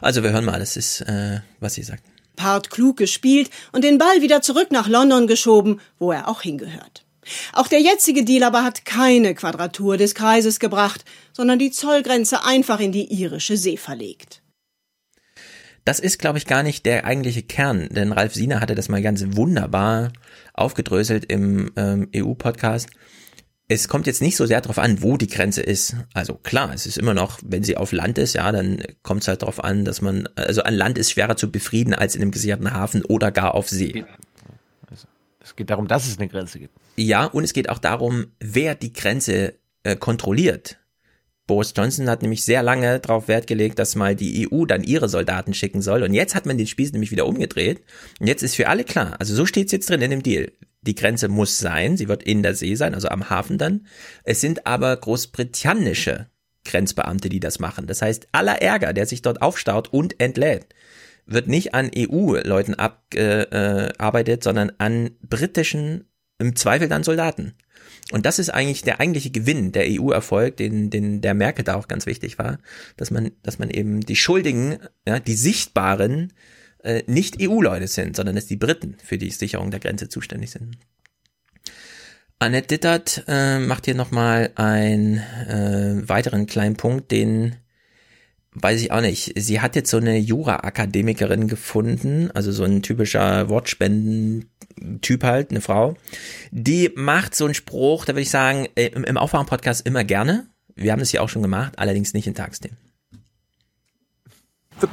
Also 0.01 0.23
wir 0.23 0.33
hören 0.33 0.45
mal, 0.45 0.59
das 0.59 0.77
ist, 0.77 1.01
äh, 1.03 1.41
was 1.61 1.75
sie 1.75 1.83
sagt. 1.83 2.05
Part 2.37 2.71
klug 2.71 2.97
gespielt 2.97 3.51
und 3.73 3.85
den 3.85 3.99
Ball 3.99 4.21
wieder 4.21 4.43
zurück 4.43 4.71
nach 4.71 4.89
London 4.89 5.27
geschoben, 5.27 5.81
wo 5.99 6.13
er 6.13 6.29
auch 6.29 6.43
hingehört. 6.43 7.05
Auch 7.53 7.69
der 7.69 7.81
jetzige 7.81 8.25
Deal 8.25 8.43
aber 8.43 8.65
hat 8.65 8.85
keine 8.85 9.35
Quadratur 9.35 9.97
des 9.97 10.15
Kreises 10.15 10.61
gebracht, 10.61 11.05
sondern 11.33 11.59
die 11.59 11.71
Zollgrenze 11.71 12.45
einfach 12.45 12.81
in 12.81 12.93
die 12.93 13.13
irische 13.13 13.57
See 13.57 13.77
verlegt. 13.77 14.43
Das 15.85 16.01
ist, 16.01 16.19
glaube 16.19 16.39
ich, 16.39 16.47
gar 16.47 16.63
nicht 16.63 16.87
der 16.87 17.05
eigentliche 17.05 17.43
Kern, 17.43 17.89
denn 17.91 18.13
Ralf 18.13 18.35
Siener 18.35 18.61
hatte 18.61 18.75
das 18.75 18.89
mal 18.89 19.03
ganz 19.03 19.23
wunderbar 19.37 20.13
aufgedröselt 20.55 21.27
im 21.27 21.73
ähm, 21.77 22.09
EU-Podcast 22.15 22.89
es 23.69 23.89
kommt 23.89 24.07
jetzt 24.07 24.21
nicht 24.21 24.37
so 24.37 24.45
sehr 24.47 24.61
darauf 24.61 24.79
an, 24.79 25.03
wo 25.03 25.17
die 25.17 25.27
Grenze 25.27 25.63
ist. 25.63 25.97
Also 26.13 26.35
klar, 26.35 26.73
es 26.75 26.87
ist 26.87 26.99
immer 26.99 27.15
noch, 27.15 27.39
wenn 27.45 27.65
sie 27.65 27.77
auf 27.77 27.93
Land 27.93 28.19
ist, 28.19 28.35
ja, 28.35 28.53
dann 28.53 28.83
kommt 29.03 29.23
es 29.23 29.29
halt 29.29 29.43
darauf 29.43 29.63
an, 29.63 29.85
dass 29.85 30.03
man, 30.03 30.29
also 30.37 30.63
an 30.63 30.75
Land 30.75 30.99
ist 30.99 31.13
schwerer 31.13 31.37
zu 31.37 31.51
befrieden 31.51 31.95
als 31.95 32.15
in 32.15 32.23
einem 32.23 32.31
gesicherten 32.31 32.73
Hafen 32.73 33.05
oder 33.05 33.33
gar 33.33 33.55
auf 33.55 33.69
See. 33.69 34.05
Also, 34.91 35.07
es 35.41 35.57
geht 35.57 35.71
darum, 35.71 35.89
dass 35.89 36.07
es 36.07 36.19
eine 36.19 36.29
Grenze 36.29 36.59
gibt. 36.59 36.75
Ja, 36.97 37.25
und 37.25 37.45
es 37.45 37.55
geht 37.55 37.71
auch 37.71 37.79
darum, 37.79 38.27
wer 38.39 38.75
die 38.75 38.93
Grenze 38.93 39.55
äh, 39.83 39.97
kontrolliert. 39.97 40.79
Boris 41.47 41.75
Johnson 41.77 42.09
hat 42.09 42.23
nämlich 42.23 42.45
sehr 42.45 42.63
lange 42.63 43.01
darauf 43.01 43.29
Wert 43.29 43.47
gelegt, 43.47 43.79
dass 43.79 43.97
mal 43.97 44.17
die 44.17 44.49
EU 44.51 44.65
dann 44.65 44.83
ihre 44.83 45.11
Soldaten 45.11 45.53
schicken 45.53 45.83
soll. 45.83 46.03
Und 46.03 46.15
jetzt 46.15 46.35
hat 46.35 46.47
man 46.47 46.57
den 46.57 46.67
Spieß 46.67 46.93
nämlich 46.93 47.11
wieder 47.11 47.27
umgedreht. 47.27 47.83
Und 48.19 48.27
jetzt 48.29 48.43
ist 48.43 48.57
für 48.57 48.69
alle 48.69 48.85
klar, 48.85 49.17
also 49.19 49.35
so 49.35 49.45
steht 49.45 49.67
es 49.67 49.73
jetzt 49.73 49.91
drin 49.91 50.01
in 50.01 50.11
dem 50.11 50.23
Deal. 50.23 50.53
Die 50.87 50.95
Grenze 50.95 51.29
muss 51.29 51.59
sein, 51.59 51.97
sie 51.97 52.09
wird 52.09 52.23
in 52.23 52.43
der 52.43 52.55
See 52.55 52.75
sein, 52.75 52.95
also 52.95 53.09
am 53.09 53.31
Hafen 53.31 53.59
dann. 53.59 53.87
Es 54.23 54.41
sind 54.41 54.67
aber 54.67 54.97
großbritannische 54.97 56.29
Grenzbeamte, 56.65 57.29
die 57.29 57.41
das 57.41 57.59
machen. 57.59 57.87
Das 57.87 58.03
heißt, 58.03 58.29
aller 58.33 58.61
Ärger, 58.61 58.93
der 58.93 59.07
sich 59.07 59.23
dort 59.23 59.43
aufstaut 59.43 59.93
und 59.93 60.21
entlädt, 60.21 60.67
wird 61.27 61.49
nicht 61.49 61.75
an 61.75 61.91
EU-Leuten 61.97 62.75
abgearbeitet, 62.75 64.41
äh, 64.41 64.45
sondern 64.45 64.73
an 64.79 65.11
britischen, 65.23 66.05
im 66.39 66.57
Zweifel 66.57 66.89
dann 66.89 67.05
Soldaten. 67.05 67.55
Und 68.13 68.27
das 68.27 68.39
ist 68.39 68.51
eigentlich 68.51 68.83
der 68.83 69.01
eigentliche 69.01 69.31
Gewinn, 69.31 69.73
der 69.73 69.87
EU-Erfolg, 69.89 70.57
den, 70.59 70.91
den 70.91 71.23
der 71.23 71.35
Merkel 71.35 71.65
da 71.65 71.77
auch 71.77 71.89
ganz 71.89 72.07
wichtig 72.07 72.39
war, 72.39 72.59
dass 72.97 73.11
man, 73.11 73.31
dass 73.43 73.59
man 73.59 73.71
eben 73.71 74.01
die 74.01 74.17
Schuldigen, 74.17 74.79
ja, 75.07 75.21
die 75.21 75.35
sichtbaren 75.35 76.33
äh, 76.85 77.03
nicht 77.07 77.37
EU-Leute 77.41 77.89
sind, 77.89 78.17
sondern 78.17 78.37
es 78.37 78.47
die 78.47 78.57
Briten 78.57 78.97
für 79.03 79.19
die 79.19 79.31
Sicherung 79.31 79.71
der 79.71 79.81
Grenze 79.81 80.09
zuständig 80.09 80.51
sind. 80.51 80.79
Annette 82.39 82.69
Dittert 82.69 83.25
äh, 83.27 83.59
macht 83.59 83.87
hier 83.87 83.95
nochmal 83.95 84.51
einen 84.55 85.19
äh, 85.19 86.09
weiteren 86.09 86.47
kleinen 86.47 86.77
Punkt, 86.77 87.11
den 87.11 87.57
weiß 88.53 88.81
ich 88.81 88.93
auch 88.93 89.01
nicht. 89.01 89.33
Sie 89.37 89.61
hat 89.61 89.77
jetzt 89.77 89.91
so 89.91 89.97
eine 89.97 90.17
Jura-Akademikerin 90.19 91.49
gefunden, 91.49 92.31
also 92.33 92.53
so 92.53 92.65
ein 92.65 92.83
typischer 92.83 93.49
Wortspenden-Typ 93.49 95.25
halt, 95.25 95.51
eine 95.51 95.61
Frau. 95.61 95.97
Die 96.51 96.91
macht 96.95 97.35
so 97.35 97.47
einen 97.47 97.55
Spruch, 97.55 98.05
da 98.05 98.13
würde 98.13 98.23
ich 98.23 98.31
sagen, 98.31 98.69
äh, 98.75 98.87
im, 98.89 99.05
im 99.05 99.17
Aufwachen-Podcast 99.17 99.87
immer 99.87 100.05
gerne. 100.05 100.47
Wir 100.77 100.93
haben 100.93 101.01
das 101.01 101.13
ja 101.13 101.21
auch 101.21 101.29
schon 101.29 101.43
gemacht, 101.43 101.79
allerdings 101.79 102.15
nicht 102.15 102.27
in 102.27 102.35
Tagsthemen. 102.35 102.84
Die 104.81 104.87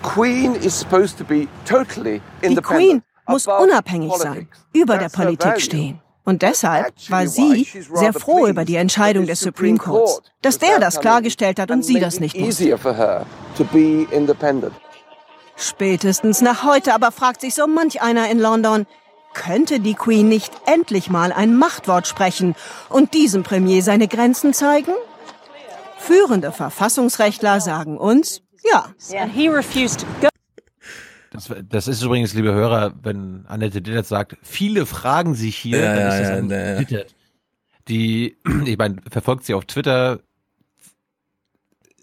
Queen 2.55 3.03
muss 3.27 3.47
unabhängig 3.47 4.13
sein, 4.15 4.47
über 4.73 4.97
der 4.97 5.09
Politik 5.09 5.61
stehen. 5.61 6.01
Und 6.23 6.43
deshalb 6.43 6.93
war 7.09 7.27
sie 7.27 7.67
sehr 7.93 8.13
froh 8.13 8.47
über 8.47 8.63
die 8.63 8.75
Entscheidung 8.75 9.25
des 9.25 9.39
Supreme 9.39 9.77
Courts, 9.77 10.21
dass 10.41 10.59
der 10.59 10.79
das 10.79 10.99
klargestellt 10.99 11.59
hat 11.59 11.71
und 11.71 11.83
sie 11.83 11.99
das 11.99 12.19
nicht 12.19 12.37
musste. 12.37 12.77
Spätestens 15.55 16.41
nach 16.41 16.63
heute 16.63 16.93
aber 16.93 17.11
fragt 17.11 17.41
sich 17.41 17.55
so 17.55 17.67
manch 17.67 18.01
einer 18.01 18.29
in 18.29 18.39
London, 18.39 18.85
könnte 19.33 19.79
die 19.79 19.93
Queen 19.93 20.27
nicht 20.27 20.53
endlich 20.65 21.09
mal 21.09 21.31
ein 21.31 21.55
Machtwort 21.55 22.07
sprechen 22.07 22.55
und 22.89 23.13
diesem 23.13 23.43
Premier 23.43 23.81
seine 23.81 24.07
Grenzen 24.07 24.53
zeigen? 24.53 24.93
Führende 25.97 26.51
Verfassungsrechtler 26.51 27.61
sagen 27.61 27.97
uns, 27.97 28.41
ja. 30.21 30.29
Das, 31.31 31.49
das, 31.69 31.87
ist 31.87 32.03
übrigens, 32.03 32.33
liebe 32.33 32.51
Hörer, 32.51 32.93
wenn 33.03 33.45
Annette 33.47 33.81
Dittert 33.81 34.05
sagt, 34.05 34.37
viele 34.41 34.85
fragen 34.85 35.33
sich 35.33 35.55
hier, 35.55 35.79
ja, 35.79 35.95
dann 35.95 36.07
ist 36.07 36.19
das 36.19 36.29
ja, 36.29 36.37
Annette 36.37 36.85
Dittert. 36.85 37.15
Die, 37.87 38.37
ich 38.65 38.77
meine, 38.77 38.97
verfolgt 39.09 39.45
sie 39.45 39.53
auf 39.53 39.65
Twitter, 39.65 40.19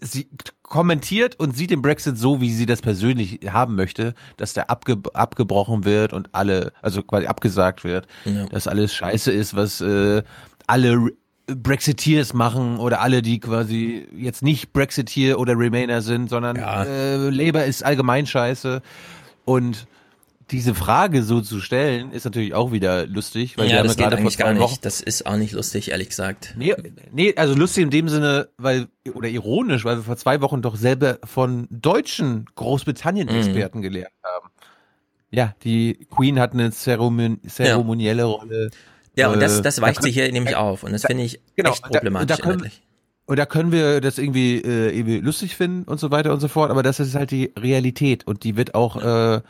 sie 0.01 0.29
kommentiert 0.63 1.39
und 1.39 1.55
sieht 1.55 1.71
den 1.71 1.81
Brexit 1.81 2.17
so, 2.17 2.41
wie 2.41 2.51
sie 2.51 2.65
das 2.65 2.81
persönlich 2.81 3.39
haben 3.49 3.75
möchte, 3.75 4.13
dass 4.37 4.53
der 4.53 4.69
abge 4.69 4.97
abgebrochen 5.13 5.85
wird 5.85 6.13
und 6.13 6.29
alle, 6.33 6.73
also 6.81 7.03
quasi 7.03 7.27
abgesagt 7.27 7.83
wird, 7.83 8.07
ja. 8.25 8.45
dass 8.47 8.67
alles 8.67 8.93
scheiße 8.93 9.31
ist, 9.31 9.55
was 9.55 9.81
äh, 9.81 10.23
alle 10.67 11.11
Brexiteers 11.55 12.33
machen 12.33 12.77
oder 12.77 13.01
alle, 13.01 13.21
die 13.21 13.39
quasi 13.39 14.07
jetzt 14.15 14.43
nicht 14.43 14.73
Brexiteer 14.73 15.39
oder 15.39 15.57
Remainer 15.57 16.01
sind, 16.01 16.29
sondern 16.29 16.57
ja. 16.57 16.83
äh, 16.83 17.29
Labour 17.29 17.63
ist 17.63 17.83
allgemein 17.83 18.25
scheiße. 18.25 18.81
Und 19.45 19.87
diese 20.51 20.73
Frage 20.73 21.23
so 21.23 21.41
zu 21.41 21.59
stellen, 21.59 22.11
ist 22.11 22.25
natürlich 22.25 22.53
auch 22.53 22.71
wieder 22.71 23.05
lustig, 23.05 23.57
weil 23.57 23.67
ja, 23.69 23.77
wir 23.77 23.83
das 23.83 23.97
geht 23.97 24.07
eigentlich 24.07 24.37
gar 24.37 24.53
nicht. 24.53 24.61
Wochen 24.61 24.77
das 24.81 25.01
ist 25.01 25.25
auch 25.25 25.37
nicht 25.37 25.53
lustig, 25.53 25.91
ehrlich 25.91 26.09
gesagt. 26.09 26.55
Nee, 26.57 26.75
nee, 27.11 27.33
also 27.35 27.53
lustig 27.53 27.83
in 27.83 27.89
dem 27.89 28.09
Sinne, 28.09 28.49
weil, 28.57 28.87
oder 29.13 29.29
ironisch, 29.29 29.85
weil 29.85 29.97
wir 29.97 30.03
vor 30.03 30.17
zwei 30.17 30.41
Wochen 30.41 30.61
doch 30.61 30.75
selber 30.75 31.19
von 31.23 31.67
deutschen 31.69 32.45
Großbritannien-Experten 32.55 33.79
mhm. 33.79 33.83
gelernt 33.83 34.13
haben. 34.23 34.49
Ja, 35.31 35.53
die 35.63 36.07
Queen 36.09 36.39
hat 36.39 36.53
eine 36.53 36.71
Zeremon 36.71 37.39
zeremonielle 37.47 38.23
ja. 38.23 38.27
Rolle. 38.27 38.71
Ja, 39.19 39.29
und 39.29 39.39
das, 39.41 39.61
das 39.61 39.81
weicht 39.81 40.01
sich 40.01 40.13
hier 40.13 40.31
nämlich 40.31 40.55
auf. 40.55 40.83
Und 40.83 40.91
das 40.93 41.03
finde 41.03 41.23
ich 41.23 41.39
genau, 41.55 41.71
echt 41.71 41.83
problematisch. 41.83 42.27
Da, 42.27 42.35
da 42.35 42.41
können, 42.41 42.71
und 43.25 43.37
da 43.37 43.45
können 43.45 43.71
wir 43.71 44.01
das 44.01 44.17
irgendwie, 44.17 44.57
äh, 44.57 44.95
irgendwie 44.97 45.19
lustig 45.19 45.55
finden 45.55 45.83
und 45.83 45.99
so 45.99 46.09
weiter 46.09 46.33
und 46.33 46.39
so 46.39 46.47
fort, 46.47 46.71
aber 46.71 46.81
das 46.81 46.99
ist 46.99 47.15
halt 47.15 47.31
die 47.31 47.53
Realität 47.57 48.25
und 48.25 48.43
die 48.43 48.57
wird 48.57 48.73
auch 48.73 48.95
äh, 48.97 49.41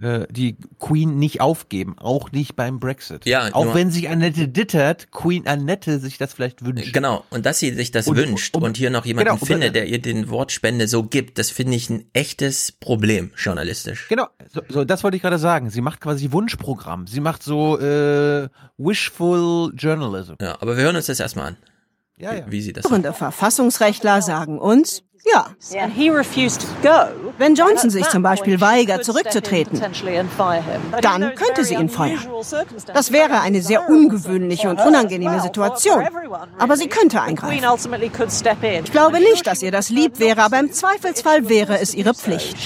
äh, 0.00 0.26
die 0.30 0.56
Queen 0.78 1.18
nicht 1.18 1.40
aufgeben, 1.40 1.96
auch 1.98 2.32
nicht 2.32 2.56
beim 2.56 2.80
Brexit. 2.80 3.26
Ja, 3.26 3.52
auch 3.52 3.74
wenn 3.74 3.90
sich 3.90 4.08
Annette 4.08 4.48
Dittert, 4.48 5.10
Queen 5.10 5.46
Annette 5.46 5.98
sich 5.98 6.18
das 6.18 6.34
vielleicht 6.34 6.64
wünscht. 6.64 6.92
Genau, 6.92 7.24
und 7.30 7.46
dass 7.46 7.58
sie 7.58 7.72
sich 7.74 7.90
das 7.90 8.06
und, 8.08 8.16
wünscht 8.16 8.56
um, 8.56 8.62
und 8.62 8.76
hier 8.76 8.90
noch 8.90 9.04
jemanden 9.04 9.34
genau, 9.34 9.44
findet, 9.44 9.74
der 9.74 9.86
ihr 9.86 10.00
den 10.00 10.28
Wortspende 10.30 10.88
so 10.88 11.02
gibt, 11.02 11.38
das 11.38 11.50
finde 11.50 11.76
ich 11.76 11.90
ein 11.90 12.06
echtes 12.12 12.72
Problem 12.72 13.32
journalistisch. 13.36 14.08
Genau, 14.08 14.28
so, 14.52 14.62
so 14.68 14.84
das 14.84 15.04
wollte 15.04 15.16
ich 15.16 15.22
gerade 15.22 15.38
sagen. 15.38 15.70
Sie 15.70 15.80
macht 15.80 16.00
quasi 16.00 16.32
Wunschprogramm. 16.32 17.06
Sie 17.06 17.20
macht 17.20 17.42
so 17.42 17.78
äh, 17.78 18.48
wishful 18.78 19.72
journalism. 19.74 20.34
Ja, 20.40 20.56
aber 20.60 20.76
wir 20.76 20.84
hören 20.84 20.96
uns 20.96 21.06
das 21.06 21.20
erstmal 21.20 21.48
an 21.48 21.56
ja, 22.20 22.34
ja. 22.34 22.44
wie 22.48 22.60
sie 22.60 22.72
das 22.72 22.86
Führende 22.86 23.12
Verfassungsrechtler 23.12 24.22
sagen 24.22 24.58
uns, 24.58 25.02
ja. 25.24 25.54
Wenn 27.38 27.54
Johnson 27.54 27.90
sich 27.90 28.08
zum 28.08 28.22
Beispiel 28.22 28.60
weigert, 28.60 29.04
zurückzutreten, 29.04 29.80
dann 31.02 31.34
könnte 31.34 31.64
sie 31.64 31.74
ihn 31.74 31.88
feuern. 31.88 32.26
Das 32.92 33.12
wäre 33.12 33.40
eine 33.40 33.62
sehr 33.62 33.88
ungewöhnliche 33.88 34.68
und 34.68 34.80
unangenehme 34.80 35.40
Situation. 35.40 36.04
Aber 36.58 36.76
sie 36.76 36.88
könnte 36.88 37.20
eingreifen. 37.20 37.64
Ich 38.84 38.92
glaube 38.92 39.20
nicht, 39.20 39.46
dass 39.46 39.62
ihr 39.62 39.72
das 39.72 39.90
lieb 39.90 40.18
wäre, 40.18 40.42
aber 40.42 40.58
im 40.58 40.72
Zweifelsfall 40.72 41.48
wäre 41.48 41.78
es 41.78 41.94
ihre 41.94 42.14
Pflicht. 42.14 42.56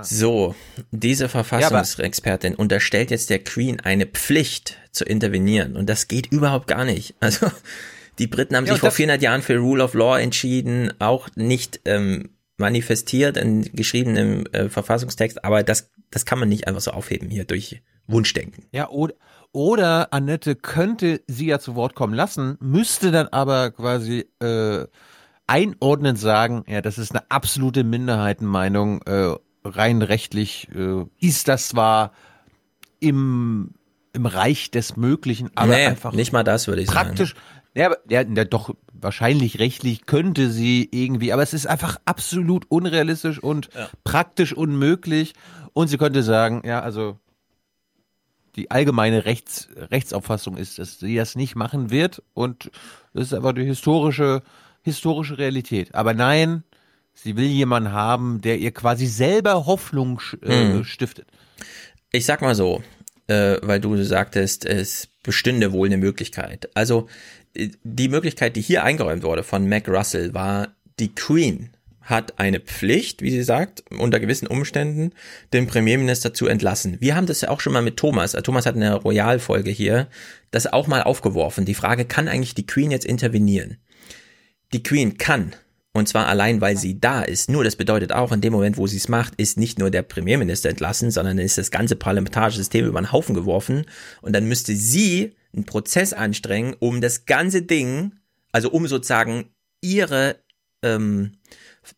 So, 0.00 0.54
diese 0.90 1.28
Verfassungsexpertin 1.28 2.54
unterstellt 2.54 3.10
jetzt 3.10 3.28
der 3.28 3.40
Queen 3.44 3.78
eine 3.80 4.06
Pflicht 4.06 4.78
zu 4.90 5.04
intervenieren 5.04 5.76
und 5.76 5.86
das 5.86 6.08
geht 6.08 6.28
überhaupt 6.32 6.66
gar 6.66 6.86
nicht. 6.86 7.14
Also 7.20 7.50
die 8.22 8.28
Briten 8.28 8.54
haben 8.54 8.66
ja, 8.66 8.74
sich 8.74 8.80
vor 8.80 8.92
400 8.92 9.20
Jahren 9.20 9.42
für 9.42 9.58
Rule 9.58 9.82
of 9.82 9.94
Law 9.94 10.16
entschieden, 10.16 10.92
auch 11.00 11.28
nicht 11.34 11.80
ähm, 11.86 12.30
manifestiert 12.56 13.36
in 13.36 13.62
geschriebenem 13.62 14.46
äh, 14.52 14.68
Verfassungstext, 14.68 15.44
aber 15.44 15.64
das, 15.64 15.90
das 16.12 16.24
kann 16.24 16.38
man 16.38 16.48
nicht 16.48 16.68
einfach 16.68 16.80
so 16.80 16.92
aufheben 16.92 17.30
hier 17.30 17.44
durch 17.44 17.82
Wunschdenken. 18.06 18.66
Ja, 18.70 18.88
oder, 18.90 19.14
oder 19.50 20.12
Annette 20.12 20.54
könnte 20.54 21.20
sie 21.26 21.46
ja 21.46 21.58
zu 21.58 21.74
Wort 21.74 21.96
kommen 21.96 22.14
lassen, 22.14 22.58
müsste 22.60 23.10
dann 23.10 23.26
aber 23.26 23.72
quasi 23.72 24.26
äh, 24.40 24.86
einordnend 25.48 26.20
sagen, 26.20 26.64
ja, 26.68 26.80
das 26.80 26.98
ist 26.98 27.10
eine 27.10 27.28
absolute 27.28 27.82
Minderheitenmeinung 27.82 29.02
äh, 29.02 29.34
rein 29.64 30.00
rechtlich 30.00 30.68
äh, 30.72 31.04
ist 31.18 31.48
das 31.48 31.68
zwar 31.70 32.12
im, 33.00 33.74
im 34.12 34.26
Reich 34.26 34.70
des 34.70 34.96
Möglichen, 34.96 35.50
aber 35.56 35.74
nee, 35.74 35.86
einfach 35.86 36.12
nicht 36.12 36.32
mal 36.32 36.44
das 36.44 36.68
würde 36.68 36.82
ich 36.82 36.88
praktisch, 36.88 37.34
sagen. 37.34 37.61
Ja, 37.74 37.86
aber 37.86 37.98
ja, 38.08 38.22
ja, 38.22 38.44
doch, 38.44 38.74
wahrscheinlich 38.92 39.58
rechtlich 39.58 40.06
könnte 40.06 40.50
sie 40.50 40.88
irgendwie, 40.90 41.32
aber 41.32 41.42
es 41.42 41.54
ist 41.54 41.66
einfach 41.66 41.98
absolut 42.04 42.66
unrealistisch 42.70 43.42
und 43.42 43.70
ja. 43.74 43.88
praktisch 44.04 44.52
unmöglich. 44.52 45.34
Und 45.72 45.88
sie 45.88 45.96
könnte 45.96 46.22
sagen, 46.22 46.62
ja, 46.66 46.80
also 46.80 47.18
die 48.56 48.70
allgemeine 48.70 49.24
Rechts, 49.24 49.68
Rechtsauffassung 49.76 50.58
ist, 50.58 50.78
dass 50.78 50.98
sie 50.98 51.16
das 51.16 51.34
nicht 51.34 51.56
machen 51.56 51.90
wird 51.90 52.22
und 52.34 52.70
das 53.14 53.28
ist 53.28 53.34
aber 53.34 53.54
die 53.54 53.64
historische, 53.64 54.42
historische 54.82 55.38
Realität. 55.38 55.94
Aber 55.94 56.12
nein, 56.12 56.62
sie 57.14 57.36
will 57.36 57.46
jemanden 57.46 57.92
haben, 57.92 58.40
der 58.42 58.58
ihr 58.58 58.72
quasi 58.72 59.06
selber 59.06 59.66
Hoffnung 59.66 60.20
äh, 60.42 60.74
hm. 60.74 60.84
stiftet. 60.84 61.26
Ich 62.10 62.26
sag 62.26 62.42
mal 62.42 62.54
so, 62.54 62.82
äh, 63.26 63.56
weil 63.62 63.80
du 63.80 64.02
sagtest, 64.02 64.66
es 64.66 65.08
bestünde 65.22 65.72
wohl 65.72 65.88
eine 65.88 65.96
Möglichkeit. 65.96 66.68
Also 66.74 67.08
die 67.54 68.08
Möglichkeit, 68.08 68.56
die 68.56 68.60
hier 68.60 68.84
eingeräumt 68.84 69.22
wurde 69.22 69.42
von 69.42 69.68
Mac 69.68 69.88
Russell, 69.88 70.34
war, 70.34 70.74
die 70.98 71.14
Queen 71.14 71.70
hat 72.02 72.38
eine 72.38 72.60
Pflicht, 72.60 73.22
wie 73.22 73.30
sie 73.30 73.42
sagt, 73.42 73.84
unter 73.90 74.18
gewissen 74.18 74.48
Umständen 74.48 75.12
den 75.52 75.66
Premierminister 75.66 76.34
zu 76.34 76.46
entlassen. 76.46 76.96
Wir 77.00 77.14
haben 77.14 77.26
das 77.26 77.42
ja 77.42 77.48
auch 77.48 77.60
schon 77.60 77.72
mal 77.72 77.82
mit 77.82 77.96
Thomas. 77.96 78.32
Thomas 78.32 78.66
hat 78.66 78.74
eine 78.74 78.94
Royalfolge 78.94 79.70
hier, 79.70 80.08
das 80.50 80.66
auch 80.66 80.88
mal 80.88 81.02
aufgeworfen. 81.02 81.64
Die 81.64 81.74
Frage, 81.74 82.04
kann 82.04 82.28
eigentlich 82.28 82.54
die 82.54 82.66
Queen 82.66 82.90
jetzt 82.90 83.06
intervenieren? 83.06 83.78
Die 84.72 84.82
Queen 84.82 85.16
kann. 85.16 85.52
Und 85.94 86.08
zwar 86.08 86.26
allein, 86.26 86.60
weil 86.60 86.76
sie 86.76 86.98
da 86.98 87.22
ist. 87.22 87.50
Nur 87.50 87.64
das 87.64 87.76
bedeutet 87.76 88.12
auch, 88.12 88.32
in 88.32 88.40
dem 88.40 88.52
Moment, 88.52 88.78
wo 88.78 88.86
sie 88.86 88.96
es 88.96 89.08
macht, 89.08 89.34
ist 89.36 89.58
nicht 89.58 89.78
nur 89.78 89.90
der 89.90 90.02
Premierminister 90.02 90.70
entlassen, 90.70 91.10
sondern 91.10 91.38
ist 91.38 91.58
das 91.58 91.70
ganze 91.70 91.96
parlamentarische 91.96 92.58
System 92.58 92.86
über 92.86 93.00
den 93.00 93.12
Haufen 93.12 93.34
geworfen. 93.34 93.84
Und 94.22 94.34
dann 94.34 94.48
müsste 94.48 94.74
sie 94.74 95.34
einen 95.54 95.66
Prozess 95.66 96.12
anstrengen, 96.12 96.74
um 96.78 97.00
das 97.00 97.26
ganze 97.26 97.62
Ding, 97.62 98.18
also 98.52 98.70
um 98.70 98.86
sozusagen 98.86 99.54
ihre 99.80 100.36
ähm, 100.82 101.32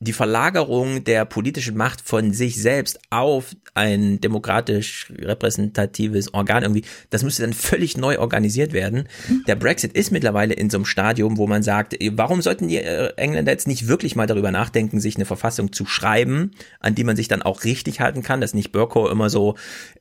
die 0.00 0.12
Verlagerung 0.12 1.04
der 1.04 1.24
politischen 1.24 1.76
Macht 1.76 2.00
von 2.00 2.32
sich 2.32 2.60
selbst 2.60 2.98
auf 3.10 3.54
ein 3.74 4.20
demokratisch 4.20 5.12
repräsentatives 5.18 6.32
Organ 6.32 6.62
irgendwie, 6.62 6.84
das 7.10 7.22
müsste 7.22 7.42
dann 7.42 7.52
völlig 7.52 7.96
neu 7.96 8.18
organisiert 8.18 8.72
werden. 8.72 9.08
Der 9.46 9.56
Brexit 9.56 9.92
ist 9.92 10.12
mittlerweile 10.12 10.54
in 10.54 10.70
so 10.70 10.78
einem 10.78 10.84
Stadium, 10.84 11.36
wo 11.36 11.46
man 11.46 11.62
sagt, 11.62 11.96
warum 12.12 12.40
sollten 12.40 12.68
die 12.68 12.78
äh, 12.78 13.12
Engländer 13.16 13.52
jetzt 13.52 13.66
nicht 13.66 13.88
wirklich 13.88 14.14
mal 14.14 14.26
darüber 14.26 14.52
nachdenken, 14.52 15.00
sich 15.00 15.16
eine 15.16 15.24
Verfassung 15.24 15.72
zu 15.72 15.86
schreiben, 15.86 16.52
an 16.80 16.94
die 16.94 17.04
man 17.04 17.16
sich 17.16 17.28
dann 17.28 17.42
auch 17.42 17.64
richtig 17.64 18.00
halten 18.00 18.22
kann, 18.22 18.40
dass 18.40 18.54
nicht 18.54 18.72
Burko 18.72 19.08
immer 19.08 19.28
so, 19.28 19.56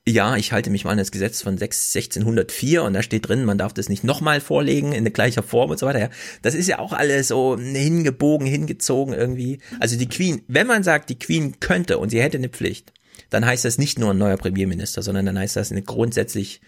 ja, 0.08 0.36
ich 0.36 0.52
halte 0.52 0.70
mich 0.70 0.86
mal 0.86 0.92
an 0.92 0.98
das 0.98 1.12
Gesetz 1.12 1.42
von 1.42 1.54
1604 1.54 2.84
und 2.84 2.94
da 2.94 3.02
steht 3.02 3.28
drin, 3.28 3.46
man 3.46 3.58
darf 3.58 3.74
das 3.74 3.90
nicht 3.90 4.04
nochmal 4.04 4.40
vorlegen 4.40 4.92
in 4.92 5.12
gleicher 5.14 5.44
Form 5.44 5.72
und 5.72 5.80
so 5.80 5.86
weiter. 5.86 6.10
Das 6.42 6.56
ist 6.56 6.68
ja 6.68 6.80
auch 6.80 6.94
alles 6.94 7.30
so 7.30 7.58
hingebogen, 7.58 8.48
hingezogen 8.48 9.14
irgendwie. 9.14 9.60
Also 9.80 9.98
die 9.98 10.10
Queen, 10.10 10.42
wenn 10.48 10.68
man 10.68 10.84
sagt, 10.84 11.10
die 11.10 11.20
Queen 11.20 11.60
könnte 11.60 11.98
und 11.98 12.10
sie 12.10 12.22
hätte 12.22 12.38
eine 12.38 12.50
Pflicht, 12.50 12.92
dann 13.34 13.46
heißt 13.46 13.66
das 13.66 13.78
nicht 13.78 13.98
nur 13.98 14.12
ein 14.12 14.18
neuer 14.18 14.38
Premierminister, 14.38 15.02
sondern 15.02 15.26
dann 15.26 15.40
heißt 15.40 15.56
das 15.56 15.72
eine 15.72 15.82
grundsätzlich 15.82 16.62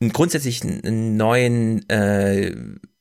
einen 0.00 1.16
neuen 1.16 1.88
äh, 1.88 2.54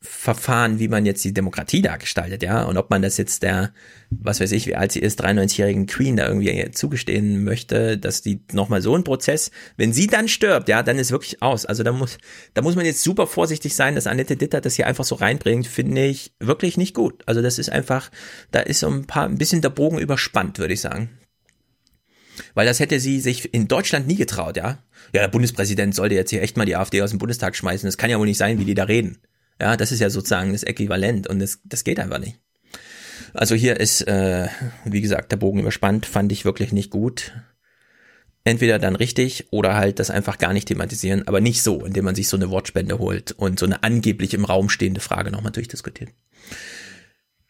Verfahren, 0.04 0.80
wie 0.80 0.88
man 0.88 1.06
jetzt 1.06 1.24
die 1.24 1.34
Demokratie 1.34 1.84
da 1.84 1.98
gestaltet, 1.98 2.42
ja, 2.42 2.64
und 2.64 2.78
ob 2.78 2.90
man 2.90 3.04
das 3.04 3.18
jetzt 3.18 3.44
der, 3.44 3.72
was 4.10 4.40
weiß 4.40 4.52
ich, 4.52 4.66
wie 4.66 4.76
alt 4.76 4.92
sie 4.92 5.00
ist, 5.00 5.24
93-jährigen 5.24 5.86
Queen 5.86 6.16
da 6.16 6.28
irgendwie 6.28 6.72
zugestehen 6.72 7.44
möchte, 7.44 8.00
dass 8.00 8.24
die 8.24 8.42
nochmal 8.52 8.82
so 8.82 8.96
ein 8.96 9.04
Prozess, 9.04 9.52
wenn 9.78 9.94
sie 9.94 10.08
dann 10.08 10.28
stirbt, 10.28 10.70
ja, 10.70 10.82
dann 10.82 10.98
ist 10.98 11.12
wirklich 11.12 11.44
aus. 11.44 11.68
Also 11.68 11.84
da 11.84 11.92
muss, 11.92 12.18
da 12.56 12.64
muss 12.64 12.76
man 12.76 12.86
jetzt 12.86 13.04
super 13.04 13.28
vorsichtig 13.28 13.76
sein, 13.76 13.94
dass 13.94 14.08
Annette 14.08 14.38
Ditter 14.38 14.60
das 14.60 14.76
hier 14.76 14.88
einfach 14.88 15.06
so 15.06 15.16
reinbringt, 15.16 15.68
finde 15.68 16.06
ich 16.06 16.34
wirklich 16.40 16.78
nicht 16.78 16.96
gut. 16.96 17.22
Also 17.28 17.44
das 17.44 17.60
ist 17.60 17.70
einfach, 17.70 18.10
da 18.50 18.62
ist 18.62 18.80
so 18.80 18.88
ein 18.88 19.06
paar, 19.06 19.26
ein 19.26 19.38
bisschen 19.38 19.62
der 19.62 19.70
Bogen 19.70 20.00
überspannt, 20.00 20.58
würde 20.58 20.74
ich 20.74 20.82
sagen. 20.82 21.12
Weil 22.54 22.66
das 22.66 22.80
hätte 22.80 23.00
sie 23.00 23.20
sich 23.20 23.54
in 23.54 23.68
Deutschland 23.68 24.08
nie 24.08 24.16
getraut, 24.16 24.58
ja. 24.58 24.80
Ja, 25.14 25.22
der 25.22 25.28
Bundespräsident 25.28 25.96
sollte 25.96 26.16
jetzt 26.16 26.30
hier 26.30 26.42
echt 26.42 26.58
mal 26.58 26.66
die 26.66 26.76
AfD 26.76 27.02
aus 27.02 27.10
dem 27.10 27.20
Bundestag 27.20 27.56
schmeißen. 27.56 27.88
Das 27.88 27.98
kann 27.98 28.10
ja 28.10 28.20
wohl 28.20 28.28
nicht 28.28 28.38
sein, 28.38 28.60
wie 28.60 28.66
die 28.66 28.74
da 28.74 28.86
reden. 28.86 29.18
Ja, 29.60 29.78
das 29.78 29.92
ist 29.92 30.00
ja 30.00 30.10
sozusagen 30.10 30.54
das 30.54 30.64
Äquivalent 30.64 31.28
und 31.28 31.40
das, 31.40 31.60
das 31.66 31.84
geht 31.84 32.00
einfach 32.00 32.20
nicht. 32.20 32.40
Also 33.34 33.56
hier 33.56 33.80
ist, 33.80 34.02
äh, 34.08 34.48
wie 34.86 35.02
gesagt, 35.02 35.32
der 35.32 35.38
Bogen 35.38 35.60
überspannt, 35.60 36.06
fand 36.06 36.32
ich 36.32 36.46
wirklich 36.46 36.72
nicht 36.72 36.90
gut. 36.90 37.34
Entweder 38.44 38.80
dann 38.80 38.96
richtig 38.96 39.48
oder 39.52 39.76
halt 39.76 40.00
das 40.00 40.10
einfach 40.10 40.40
gar 40.40 40.52
nicht 40.52 40.68
thematisieren, 40.68 41.28
aber 41.28 41.42
nicht 41.42 41.62
so, 41.62 41.86
indem 41.86 42.06
man 42.06 42.16
sich 42.16 42.28
so 42.28 42.38
eine 42.38 42.50
Wortspende 42.50 42.98
holt 42.98 43.34
und 43.34 43.60
so 43.60 43.68
eine 43.68 43.84
angeblich 43.84 44.34
im 44.34 44.46
Raum 44.46 44.68
stehende 44.70 45.00
Frage 45.00 45.30
nochmal 45.30 45.52
durchdiskutiert. 45.52 46.10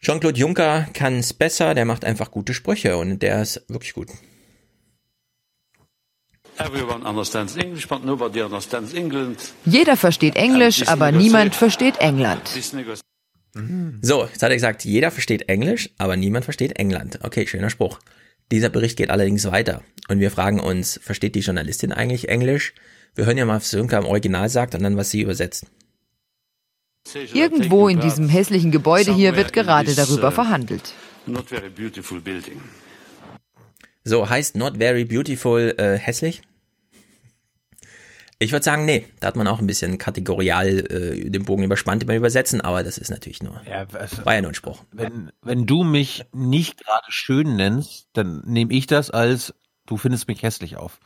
Jean-Claude 0.00 0.38
Juncker 0.38 0.88
kann 0.92 1.18
es 1.18 1.32
besser, 1.32 1.74
der 1.74 1.86
macht 1.86 2.04
einfach 2.04 2.30
gute 2.30 2.52
Sprüche 2.52 2.96
und 2.98 3.20
der 3.20 3.40
ist 3.40 3.64
wirklich 3.68 3.94
gut. 3.94 4.08
Jeder 9.64 9.96
versteht 9.96 10.36
Englisch, 10.36 10.86
aber 10.86 11.12
niemand 11.12 11.54
versteht 11.54 11.98
England. 11.98 12.48
So, 14.00 14.24
jetzt 14.24 14.42
hat 14.42 14.50
er 14.50 14.56
gesagt, 14.56 14.84
jeder 14.84 15.10
versteht 15.10 15.48
Englisch, 15.48 15.90
aber 15.98 16.16
niemand 16.16 16.44
versteht 16.44 16.78
England. 16.78 17.18
Okay, 17.22 17.46
schöner 17.46 17.70
Spruch. 17.70 17.98
Dieser 18.50 18.68
Bericht 18.70 18.96
geht 18.96 19.10
allerdings 19.10 19.50
weiter. 19.50 19.82
Und 20.08 20.20
wir 20.20 20.30
fragen 20.30 20.60
uns, 20.60 21.00
versteht 21.02 21.34
die 21.34 21.40
Journalistin 21.40 21.92
eigentlich 21.92 22.28
Englisch? 22.28 22.74
Wir 23.14 23.26
hören 23.26 23.36
ja 23.36 23.44
mal, 23.44 23.56
was 23.56 23.70
Sönke 23.70 23.96
im 23.96 24.06
Original 24.06 24.48
sagt 24.48 24.74
und 24.74 24.82
dann, 24.82 24.96
was 24.96 25.10
sie 25.10 25.22
übersetzt. 25.22 25.66
Irgendwo 27.32 27.88
in 27.88 28.00
diesem 28.00 28.28
hässlichen 28.28 28.70
Gebäude 28.70 29.14
hier 29.14 29.36
wird 29.36 29.52
gerade 29.52 29.94
darüber 29.94 30.28
uh, 30.28 30.32
verhandelt. 30.32 30.92
So, 34.04 34.28
heißt 34.28 34.56
not 34.56 34.78
very 34.78 35.04
beautiful 35.04 35.74
äh, 35.78 35.98
hässlich? 35.98 36.42
Ich 38.42 38.50
würde 38.50 38.64
sagen, 38.64 38.84
nee, 38.84 39.06
da 39.20 39.28
hat 39.28 39.36
man 39.36 39.46
auch 39.46 39.60
ein 39.60 39.68
bisschen 39.68 39.98
kategorial 39.98 40.68
äh, 40.90 41.30
den 41.30 41.44
Bogen 41.44 41.62
überspannt 41.62 42.04
beim 42.06 42.16
Übersetzen, 42.16 42.60
aber 42.60 42.82
das 42.82 42.98
ist 42.98 43.10
natürlich 43.10 43.40
nur, 43.40 43.62
ja, 43.70 43.86
also, 43.92 44.24
war 44.26 44.34
ja 44.34 44.40
nur 44.40 44.50
ein 44.50 44.56
Spruch. 44.56 44.82
Wenn, 44.90 45.30
wenn 45.42 45.64
du 45.64 45.84
mich 45.84 46.24
nicht 46.32 46.84
gerade 46.84 47.06
schön 47.08 47.54
nennst, 47.54 48.08
dann 48.14 48.42
nehme 48.44 48.74
ich 48.74 48.88
das 48.88 49.10
als, 49.10 49.54
du 49.86 49.96
findest 49.96 50.26
mich 50.26 50.42
hässlich 50.42 50.76
auf. 50.76 50.98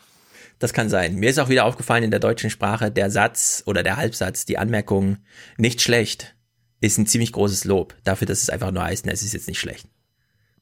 Das 0.59 0.73
kann 0.73 0.89
sein. 0.89 1.17
Mir 1.17 1.29
ist 1.29 1.39
auch 1.39 1.51
wieder 1.51 1.67
aufgefallen 1.67 2.05
in 2.05 2.11
der 2.11 2.21
deutschen 2.21 2.49
Sprache, 2.49 2.91
der 2.91 3.11
Satz 3.11 3.63
oder 3.67 3.83
der 3.83 3.99
Halbsatz, 3.99 4.47
die 4.47 4.57
Anmerkung, 4.57 5.19
nicht 5.59 5.83
schlecht, 5.83 6.35
ist 6.81 6.97
ein 6.97 7.07
ziemlich 7.07 7.33
großes 7.33 7.65
Lob 7.65 7.95
dafür, 8.05 8.27
dass 8.27 8.41
es 8.41 8.49
einfach 8.49 8.71
nur 8.71 8.83
heißt, 8.83 9.07
es 9.07 9.23
ist 9.23 9.35
jetzt 9.35 9.49
nicht 9.49 9.61
schlecht. 9.61 9.87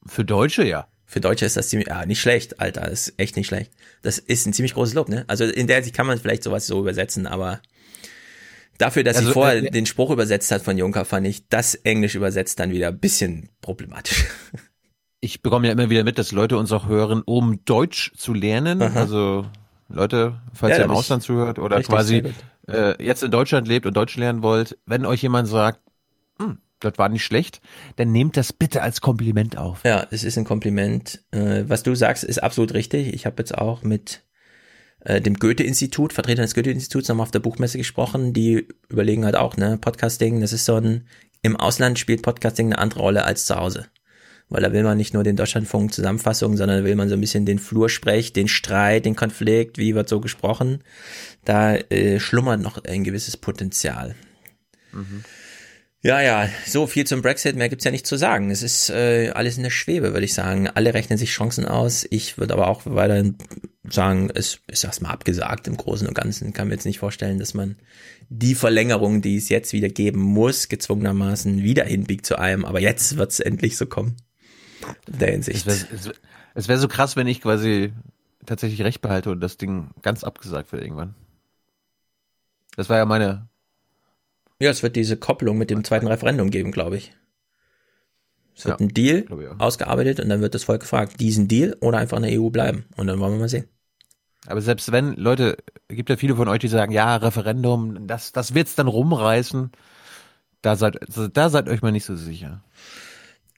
Für 0.05 0.25
Deutsche 0.25 0.65
ja. 0.65 0.89
Für 1.05 1.21
Deutsche 1.21 1.45
ist 1.45 1.55
das 1.55 1.69
ziemlich, 1.69 1.87
ja, 1.87 2.05
nicht 2.05 2.19
schlecht, 2.19 2.59
Alter, 2.59 2.81
das 2.81 3.07
ist 3.07 3.19
echt 3.19 3.35
nicht 3.35 3.47
schlecht. 3.47 3.71
Das 4.01 4.17
ist 4.17 4.45
ein 4.47 4.53
ziemlich 4.53 4.73
großes 4.73 4.95
Lob, 4.95 5.09
ne? 5.09 5.23
Also 5.27 5.45
in 5.45 5.67
der 5.67 5.83
Sicht 5.83 5.95
kann 5.95 6.07
man 6.07 6.19
vielleicht 6.19 6.43
sowas 6.43 6.65
so 6.65 6.79
übersetzen, 6.79 7.27
aber 7.27 7.61
dafür, 8.77 9.03
dass 9.03 9.17
also, 9.17 9.29
sie 9.29 9.33
vorher 9.33 9.63
äh, 9.63 9.69
den 9.69 9.85
Spruch 9.85 10.09
übersetzt 10.09 10.51
hat 10.51 10.61
von 10.61 10.77
Juncker, 10.77 11.05
fand 11.05 11.27
ich 11.27 11.47
das 11.47 11.75
Englisch 11.75 12.15
übersetzt 12.15 12.59
dann 12.59 12.71
wieder 12.71 12.89
ein 12.89 12.99
bisschen 12.99 13.49
problematisch. 13.61 14.25
Ich 15.21 15.41
bekomme 15.41 15.65
ja 15.65 15.73
immer 15.73 15.89
wieder 15.89 16.03
mit, 16.03 16.19
dass 16.19 16.31
Leute 16.31 16.55
uns 16.55 16.71
auch 16.71 16.87
hören, 16.87 17.23
um 17.25 17.65
Deutsch 17.65 18.13
zu 18.15 18.33
lernen. 18.33 18.81
Aha. 18.81 18.99
Also 18.99 19.47
Leute, 19.89 20.39
falls 20.53 20.73
ja, 20.73 20.79
ihr 20.79 20.85
im 20.85 20.91
Ausland 20.91 21.23
zuhört 21.23 21.57
oder 21.57 21.81
quasi 21.81 22.23
äh, 22.67 23.03
jetzt 23.03 23.23
in 23.23 23.31
Deutschland 23.31 23.67
lebt 23.67 23.85
und 23.85 23.95
Deutsch 23.95 24.17
lernen 24.17 24.43
wollt, 24.43 24.77
wenn 24.85 25.05
euch 25.05 25.21
jemand 25.21 25.47
sagt, 25.47 25.79
das 26.85 26.97
war 26.97 27.09
nicht 27.09 27.25
schlecht, 27.25 27.61
dann 27.97 28.11
nehmt 28.11 28.37
das 28.37 28.53
bitte 28.53 28.81
als 28.81 29.01
Kompliment 29.01 29.57
auf. 29.57 29.83
Ja, 29.83 30.07
es 30.11 30.23
ist 30.23 30.37
ein 30.37 30.45
Kompliment. 30.45 31.23
Äh, 31.31 31.63
was 31.67 31.83
du 31.83 31.95
sagst, 31.95 32.23
ist 32.23 32.41
absolut 32.41 32.73
richtig. 32.73 33.13
Ich 33.13 33.25
habe 33.25 33.35
jetzt 33.39 33.57
auch 33.57 33.83
mit 33.83 34.23
äh, 35.05 35.21
dem 35.21 35.35
Goethe-Institut, 35.35 36.13
Vertretern 36.13 36.43
des 36.43 36.55
Goethe-Instituts, 36.55 37.07
nochmal 37.07 37.25
auf 37.25 37.31
der 37.31 37.39
Buchmesse 37.39 37.77
gesprochen. 37.77 38.33
Die 38.33 38.67
überlegen 38.89 39.25
halt 39.25 39.35
auch, 39.35 39.55
ne, 39.55 39.77
Podcasting, 39.77 40.41
das 40.41 40.51
ist 40.53 40.65
so 40.65 40.75
ein, 40.75 41.07
im 41.41 41.55
Ausland 41.55 41.99
spielt 41.99 42.23
Podcasting 42.23 42.67
eine 42.67 42.79
andere 42.79 43.01
Rolle 43.01 43.23
als 43.23 43.45
zu 43.45 43.55
Hause. 43.55 43.87
Weil 44.49 44.61
da 44.61 44.73
will 44.73 44.83
man 44.83 44.97
nicht 44.97 45.13
nur 45.13 45.23
den 45.23 45.35
Deutschlandfunk 45.35 45.93
Zusammenfassung, 45.93 46.55
sondern 46.55 46.79
da 46.79 46.83
will 46.85 46.95
man 46.95 47.09
so 47.09 47.15
ein 47.15 47.21
bisschen 47.21 47.45
den 47.45 47.57
Flursprech, 47.59 48.33
den 48.33 48.47
Streit, 48.47 49.05
den 49.05 49.15
Konflikt, 49.15 49.77
wie 49.77 49.95
wird 49.95 50.07
so 50.07 50.19
gesprochen. 50.19 50.83
Da 51.45 51.75
äh, 51.75 52.19
schlummert 52.19 52.61
noch 52.61 52.83
ein 52.83 53.03
gewisses 53.03 53.37
Potenzial. 53.37 54.15
Mhm. 54.91 55.23
Ja, 56.05 56.21
ja, 56.21 56.47
so 56.67 56.85
viel 56.85 57.07
zum 57.07 57.23
Brexit, 57.23 57.55
mehr 57.55 57.67
gibt's 57.67 57.83
ja 57.83 57.89
nicht 57.89 58.05
zu 58.05 58.15
sagen. 58.15 58.51
Es 58.51 58.61
ist 58.61 58.91
äh, 58.91 59.31
alles 59.33 59.57
in 59.57 59.63
der 59.63 59.71
Schwebe, 59.71 60.13
würde 60.13 60.25
ich 60.25 60.35
sagen. 60.35 60.67
Alle 60.67 60.93
rechnen 60.93 61.17
sich 61.17 61.31
Chancen 61.31 61.65
aus. 61.65 62.05
Ich 62.11 62.37
würde 62.37 62.53
aber 62.53 62.67
auch 62.67 62.83
weiterhin 62.85 63.39
sagen, 63.89 64.29
es 64.31 64.59
ist 64.67 64.83
erstmal 64.83 65.13
abgesagt 65.13 65.67
im 65.67 65.77
Großen 65.77 66.07
und 66.07 66.13
Ganzen. 66.13 66.53
Kann 66.53 66.67
mir 66.67 66.75
jetzt 66.75 66.85
nicht 66.85 66.99
vorstellen, 66.99 67.39
dass 67.39 67.55
man 67.55 67.77
die 68.29 68.53
Verlängerung, 68.53 69.23
die 69.23 69.35
es 69.37 69.49
jetzt 69.49 69.73
wieder 69.73 69.89
geben 69.89 70.21
muss, 70.21 70.67
gezwungenermaßen 70.69 71.63
wieder 71.63 71.85
hinbiegt 71.85 72.27
zu 72.27 72.37
einem. 72.37 72.65
Aber 72.65 72.79
jetzt 72.79 73.17
wird's 73.17 73.39
endlich 73.39 73.75
so 73.75 73.87
kommen. 73.87 74.15
In 75.07 75.17
der 75.17 75.31
Hinsicht. 75.31 75.65
Es 75.65 75.89
wäre 75.97 76.67
wär 76.67 76.77
so 76.77 76.87
krass, 76.87 77.15
wenn 77.15 77.25
ich 77.25 77.41
quasi 77.41 77.93
tatsächlich 78.45 78.83
recht 78.83 79.01
behalte 79.01 79.31
und 79.31 79.39
das 79.39 79.57
Ding 79.57 79.89
ganz 80.03 80.23
abgesagt 80.23 80.71
wird 80.71 80.83
irgendwann. 80.83 81.15
Das 82.75 82.89
war 82.89 82.97
ja 82.97 83.05
meine 83.05 83.47
Ja, 84.59 84.69
es 84.69 84.83
wird 84.83 84.95
diese 84.95 85.17
Kopplung 85.17 85.57
mit 85.57 85.69
dem 85.69 85.83
zweiten 85.83 86.07
Referendum 86.07 86.49
geben, 86.49 86.71
glaube 86.71 86.97
ich. 86.97 87.13
Es 88.55 88.65
wird 88.65 88.79
ja, 88.79 88.85
ein 88.85 88.93
Deal 88.93 89.25
ausgearbeitet 89.59 90.21
und 90.21 90.29
dann 90.29 90.41
wird 90.41 90.55
das 90.55 90.63
Volk 90.63 90.81
gefragt, 90.81 91.19
diesen 91.19 91.47
Deal 91.47 91.75
oder 91.81 91.97
einfach 91.97 92.17
in 92.17 92.23
der 92.23 92.41
EU 92.41 92.49
bleiben. 92.49 92.85
Und 92.95 93.07
dann 93.07 93.19
wollen 93.19 93.33
wir 93.33 93.39
mal 93.39 93.49
sehen. 93.49 93.67
Aber 94.47 94.61
selbst 94.61 94.91
wenn, 94.91 95.15
Leute, 95.15 95.57
gibt 95.89 96.09
ja 96.09 96.17
viele 96.17 96.35
von 96.35 96.47
euch, 96.47 96.59
die 96.59 96.67
sagen, 96.67 96.91
ja, 96.91 97.15
Referendum, 97.17 98.07
das, 98.07 98.31
das 98.31 98.53
wird's 98.53 98.75
dann 98.75 98.87
rumreißen. 98.87 99.71
Da 100.61 100.75
seid, 100.75 100.97
da 101.33 101.49
seid 101.49 101.67
euch 101.67 101.81
mal 101.81 101.91
nicht 101.91 102.05
so 102.05 102.15
sicher. 102.15 102.63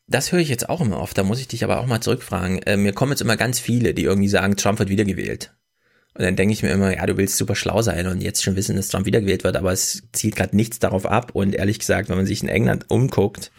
Das 0.07 0.31
höre 0.31 0.39
ich 0.39 0.49
jetzt 0.49 0.69
auch 0.69 0.81
immer 0.81 0.99
oft. 0.99 1.17
Da 1.17 1.23
muss 1.23 1.39
ich 1.39 1.47
dich 1.47 1.63
aber 1.63 1.79
auch 1.79 1.85
mal 1.85 2.01
zurückfragen. 2.01 2.61
Äh, 2.63 2.77
mir 2.77 2.93
kommen 2.93 3.11
jetzt 3.11 3.21
immer 3.21 3.37
ganz 3.37 3.59
viele, 3.59 3.93
die 3.93 4.03
irgendwie 4.03 4.29
sagen, 4.29 4.55
Trump 4.55 4.79
wird 4.79 4.89
wiedergewählt. 4.89 5.53
Und 6.17 6.23
dann 6.23 6.35
denke 6.35 6.51
ich 6.51 6.63
mir 6.63 6.71
immer, 6.71 6.95
ja, 6.95 7.05
du 7.05 7.15
willst 7.15 7.37
super 7.37 7.53
schlau 7.53 7.83
sein 7.83 8.07
und 8.07 8.21
jetzt 8.21 8.43
schon 8.43 8.55
wissen, 8.55 8.75
dass 8.75 8.87
Trump 8.87 9.05
wiedergewählt 9.05 9.43
wird, 9.43 9.55
aber 9.55 9.71
es 9.71 10.01
zielt 10.13 10.35
gerade 10.35 10.55
nichts 10.55 10.79
darauf 10.79 11.05
ab. 11.05 11.29
Und 11.35 11.53
ehrlich 11.53 11.77
gesagt, 11.77 12.09
wenn 12.09 12.17
man 12.17 12.25
sich 12.25 12.41
in 12.41 12.49
England 12.49 12.89
umguckt, 12.89 13.51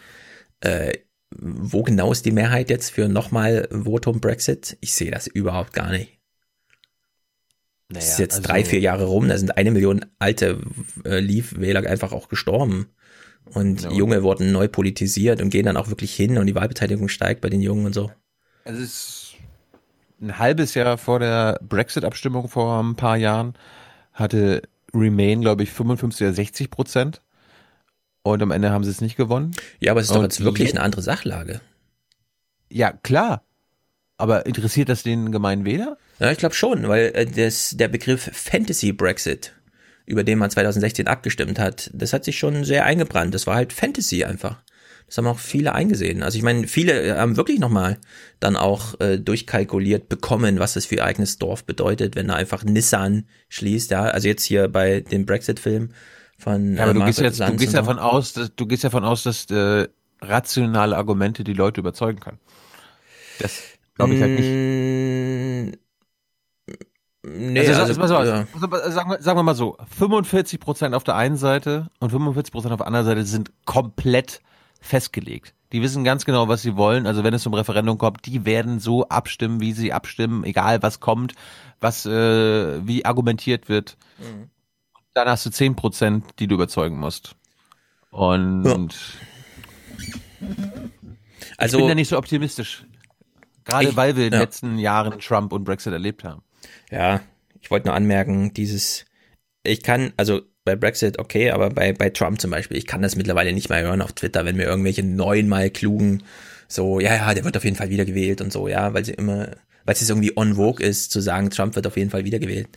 äh, 0.61 0.93
wo 1.31 1.85
genau 1.85 2.11
ist 2.11 2.27
die 2.27 2.33
Mehrheit 2.33 2.69
jetzt 2.69 2.91
für 2.91 3.09
nochmal 3.09 3.69
Votum 3.70 4.20
Brexit? 4.20 4.77
Ich 4.81 4.93
sehe 4.95 5.12
das 5.12 5.28
überhaupt 5.28 5.73
gar 5.73 5.93
nicht. 5.93 6.19
Naja, 7.91 8.01
das 8.01 8.09
ist 8.09 8.19
jetzt 8.19 8.37
also, 8.39 8.49
drei, 8.49 8.65
vier 8.65 8.81
Jahre 8.81 9.05
rum, 9.05 9.28
da 9.28 9.39
sind 9.39 9.57
eine 9.57 9.70
Million 9.70 10.05
alte 10.19 10.61
äh, 11.05 11.20
Leave-Wähler 11.20 11.89
einfach 11.89 12.11
auch 12.11 12.28
gestorben. 12.28 12.89
Und 13.45 13.83
ja, 13.83 13.93
Junge 13.93 14.25
wurden 14.25 14.51
neu 14.51 14.67
politisiert 14.67 15.41
und 15.41 15.51
gehen 15.51 15.67
dann 15.67 15.77
auch 15.77 15.91
wirklich 15.91 16.12
hin 16.12 16.39
und 16.39 16.47
die 16.47 16.57
Wahlbeteiligung 16.57 17.07
steigt 17.07 17.41
bei 17.41 17.51
den 17.51 17.61
Jungen 17.61 17.87
und 17.87 17.95
so. 17.95 18.11
Also 18.65 18.83
es 18.83 18.89
ist 18.89 19.27
ein 20.21 20.39
halbes 20.39 20.75
Jahr 20.75 20.99
vor 20.99 21.21
der 21.21 21.59
Brexit-Abstimmung 21.63 22.49
vor 22.49 22.83
ein 22.83 22.97
paar 22.97 23.17
Jahren 23.17 23.55
hatte 24.13 24.63
Remain, 24.95 25.41
glaube 25.41 25.63
ich, 25.63 25.71
55 25.71 26.27
oder 26.27 26.35
60 26.35 26.71
Prozent. 26.71 27.23
Und 28.23 28.43
am 28.43 28.51
Ende 28.51 28.71
haben 28.71 28.85
sie 28.85 28.91
es 28.91 29.01
nicht 29.01 29.17
gewonnen. 29.17 29.53
Ja, 29.81 29.93
aber 29.93 30.01
es 30.01 30.09
ist 30.09 30.17
doch 30.17 30.23
jetzt 30.23 30.43
wirklich 30.43 30.73
eine 30.73 30.83
andere 30.83 31.03
Sachlage. 31.03 31.61
Ja, 32.71 32.93
klar. 32.93 33.43
Aber 34.17 34.47
interessiert 34.47 34.89
das 34.89 35.05
den 35.05 35.31
gemeinen 35.31 35.65
Wähler? 35.65 35.97
Ja, 36.19 36.33
ich 36.33 36.39
glaube 36.39 36.55
schon, 36.55 36.89
weil 36.89 37.13
äh, 37.15 37.27
das, 37.27 37.77
der 37.77 37.89
Begriff 37.89 38.29
Fantasy 38.33 38.93
Brexit, 38.93 39.53
über 40.07 40.25
den 40.25 40.39
man 40.39 40.51
2016 40.51 41.07
abgestimmt 41.07 41.59
hat, 41.59 41.91
das 41.95 42.13
hat 42.13 42.25
sich 42.25 42.39
schon 42.39 42.65
sehr 42.65 42.85
eingebrannt. 42.85 43.33
Das 43.35 43.47
war 43.47 43.55
halt 43.55 43.73
Fantasy 43.73 44.25
einfach. 44.25 44.61
Das 45.09 45.17
haben 45.17 45.27
auch 45.27 45.39
viele 45.39 45.75
eingesehen. 45.75 46.23
Also 46.23 46.37
ich 46.37 46.45
meine, 46.45 46.69
viele 46.69 47.03
äh, 47.03 47.19
haben 47.19 47.39
wirklich 47.39 47.59
nochmal 47.59 47.97
dann 48.41 48.57
auch 48.57 49.01
äh, 49.01 49.19
durchkalkuliert 49.19 50.11
bekommen, 50.11 50.59
was 50.59 50.75
das 50.75 50.85
für 50.85 50.97
ihr 50.97 51.05
eigenes 51.05 51.39
Dorf 51.39 51.65
bedeutet, 51.65 52.15
wenn 52.15 52.28
da 52.28 52.35
einfach 52.35 52.62
Nissan 52.62 53.25
schließt. 53.49 53.91
Ja, 53.91 54.03
also 54.03 54.28
jetzt 54.28 54.45
hier 54.45 54.69
bei 54.69 55.01
dem 55.01 55.25
Brexit-Film 55.25 55.93
von. 56.37 56.77
Ja, 56.77 56.83
aber 56.83 56.91
äh, 56.91 56.95
du 56.95 57.05
gehst, 57.07 57.20
jetzt, 57.20 57.41
du 57.41 57.57
gehst 57.57 57.73
ja 57.73 57.81
davon 57.81 57.99
aus, 57.99 58.35
dass, 58.35 58.55
du 58.55 58.67
gehst 58.67 58.83
ja 58.83 58.91
davon 58.91 59.07
aus, 59.07 59.23
dass 59.23 59.47
äh, 59.47 59.89
rationale 60.20 60.95
Argumente 60.95 61.43
die 61.43 61.55
Leute 61.55 61.81
überzeugen 61.81 62.20
können. 62.20 62.39
Das 63.39 63.62
glaube 63.95 64.15
ich 64.15 64.20
halt 64.20 64.39
nicht. 64.39 64.51
Mm, 67.25 67.53
nee, 67.53 67.61
also, 67.61 67.81
also, 67.81 68.01
also, 68.03 68.15
ja. 68.15 68.47
also 68.53 68.91
sagen, 68.91 69.11
wir, 69.11 69.23
sagen 69.23 69.39
wir 69.39 69.43
mal 69.43 69.55
so, 69.55 69.78
45 69.97 70.61
Prozent 70.61 70.95
auf 70.95 71.05
der 71.05 71.17
einen 71.17 71.39
Seite 71.39 71.89
und 71.99 72.11
45 72.11 72.53
Prozent 72.53 72.73
auf 72.75 72.78
der 72.78 72.87
anderen 72.87 73.07
Seite 73.07 73.25
sind 73.25 73.53
komplett 73.65 74.43
festgelegt. 74.81 75.55
Die 75.73 75.82
wissen 75.82 76.02
ganz 76.02 76.24
genau, 76.24 76.48
was 76.48 76.62
sie 76.62 76.76
wollen. 76.76 77.07
Also 77.07 77.24
wenn 77.24 77.34
es 77.34 77.42
zum 77.42 77.52
Referendum 77.55 77.98
kommt, 77.98 78.24
die 78.24 78.47
werden 78.47 78.81
so 78.81 79.08
abstimmen, 79.08 79.60
wie 79.60 79.73
sie 79.73 79.92
abstimmen, 79.92 80.44
egal 80.44 80.82
was 80.82 81.00
kommt, 81.00 81.34
was 81.81 82.07
äh, 82.07 82.86
wie 82.86 83.05
argumentiert 83.05 83.68
wird. 83.68 83.97
Mhm. 84.18 84.50
Dann 85.12 85.28
hast 85.28 85.44
du 85.44 85.50
10 85.50 85.76
Prozent, 85.76 86.24
die 86.39 86.47
du 86.47 86.55
überzeugen 86.55 86.98
musst. 86.98 87.34
Und 88.10 88.65
ja. 88.65 90.47
also, 91.58 91.76
ich 91.76 91.82
bin 91.82 91.89
ja 91.89 91.94
nicht 91.94 92.08
so 92.08 92.16
optimistisch. 92.16 92.84
Gerade 93.65 93.90
ich, 93.90 93.97
weil 93.97 94.16
wir 94.16 94.24
in 94.24 94.31
den 94.31 94.40
letzten 94.40 94.78
Jahren 94.78 95.18
Trump 95.18 95.52
und 95.52 95.65
Brexit 95.65 95.92
erlebt 95.92 96.24
haben. 96.24 96.42
Ja, 96.90 97.20
ich 97.60 97.70
wollte 97.70 97.89
nur 97.89 97.94
anmerken, 97.94 98.55
dieses, 98.55 99.05
ich 99.62 99.82
kann, 99.82 100.15
also 100.16 100.40
bei 100.69 100.77
Brexit 100.77 101.19
okay, 101.19 101.51
aber 101.51 101.71
bei, 101.71 101.95
bei 101.95 102.11
Trump 102.11 102.41
zum 102.41 102.51
Beispiel, 102.51 102.77
ich 102.77 102.87
kann 102.87 103.01
das 103.01 103.17
mittlerweile 103.17 103.55
nicht 103.55 103.71
mehr 103.71 103.81
hören 103.81 104.03
auf 104.03 104.13
Twitter, 104.13 104.45
wenn 104.45 104.57
mir 104.57 104.65
irgendwelche 104.65 105.03
neunmal 105.03 105.71
klugen, 105.71 106.23
so, 106.69 107.01
ja, 107.01 107.15
ja, 107.15 107.33
der 107.33 107.45
wird 107.45 107.57
auf 107.57 107.65
jeden 107.65 107.77
Fall 107.77 107.89
wiedergewählt 107.89 108.43
und 108.43 108.53
so, 108.53 108.69
ja, 108.69 108.93
weil 108.93 109.03
sie 109.03 109.15
immer, 109.15 109.49
weil 109.87 109.95
es 109.95 110.07
irgendwie 110.07 110.37
on 110.37 110.57
vogue 110.57 110.85
ist, 110.85 111.11
zu 111.11 111.21
sagen, 111.21 111.49
Trump 111.49 111.75
wird 111.75 111.87
auf 111.87 111.97
jeden 111.97 112.11
Fall 112.11 112.25
wiedergewählt. 112.25 112.69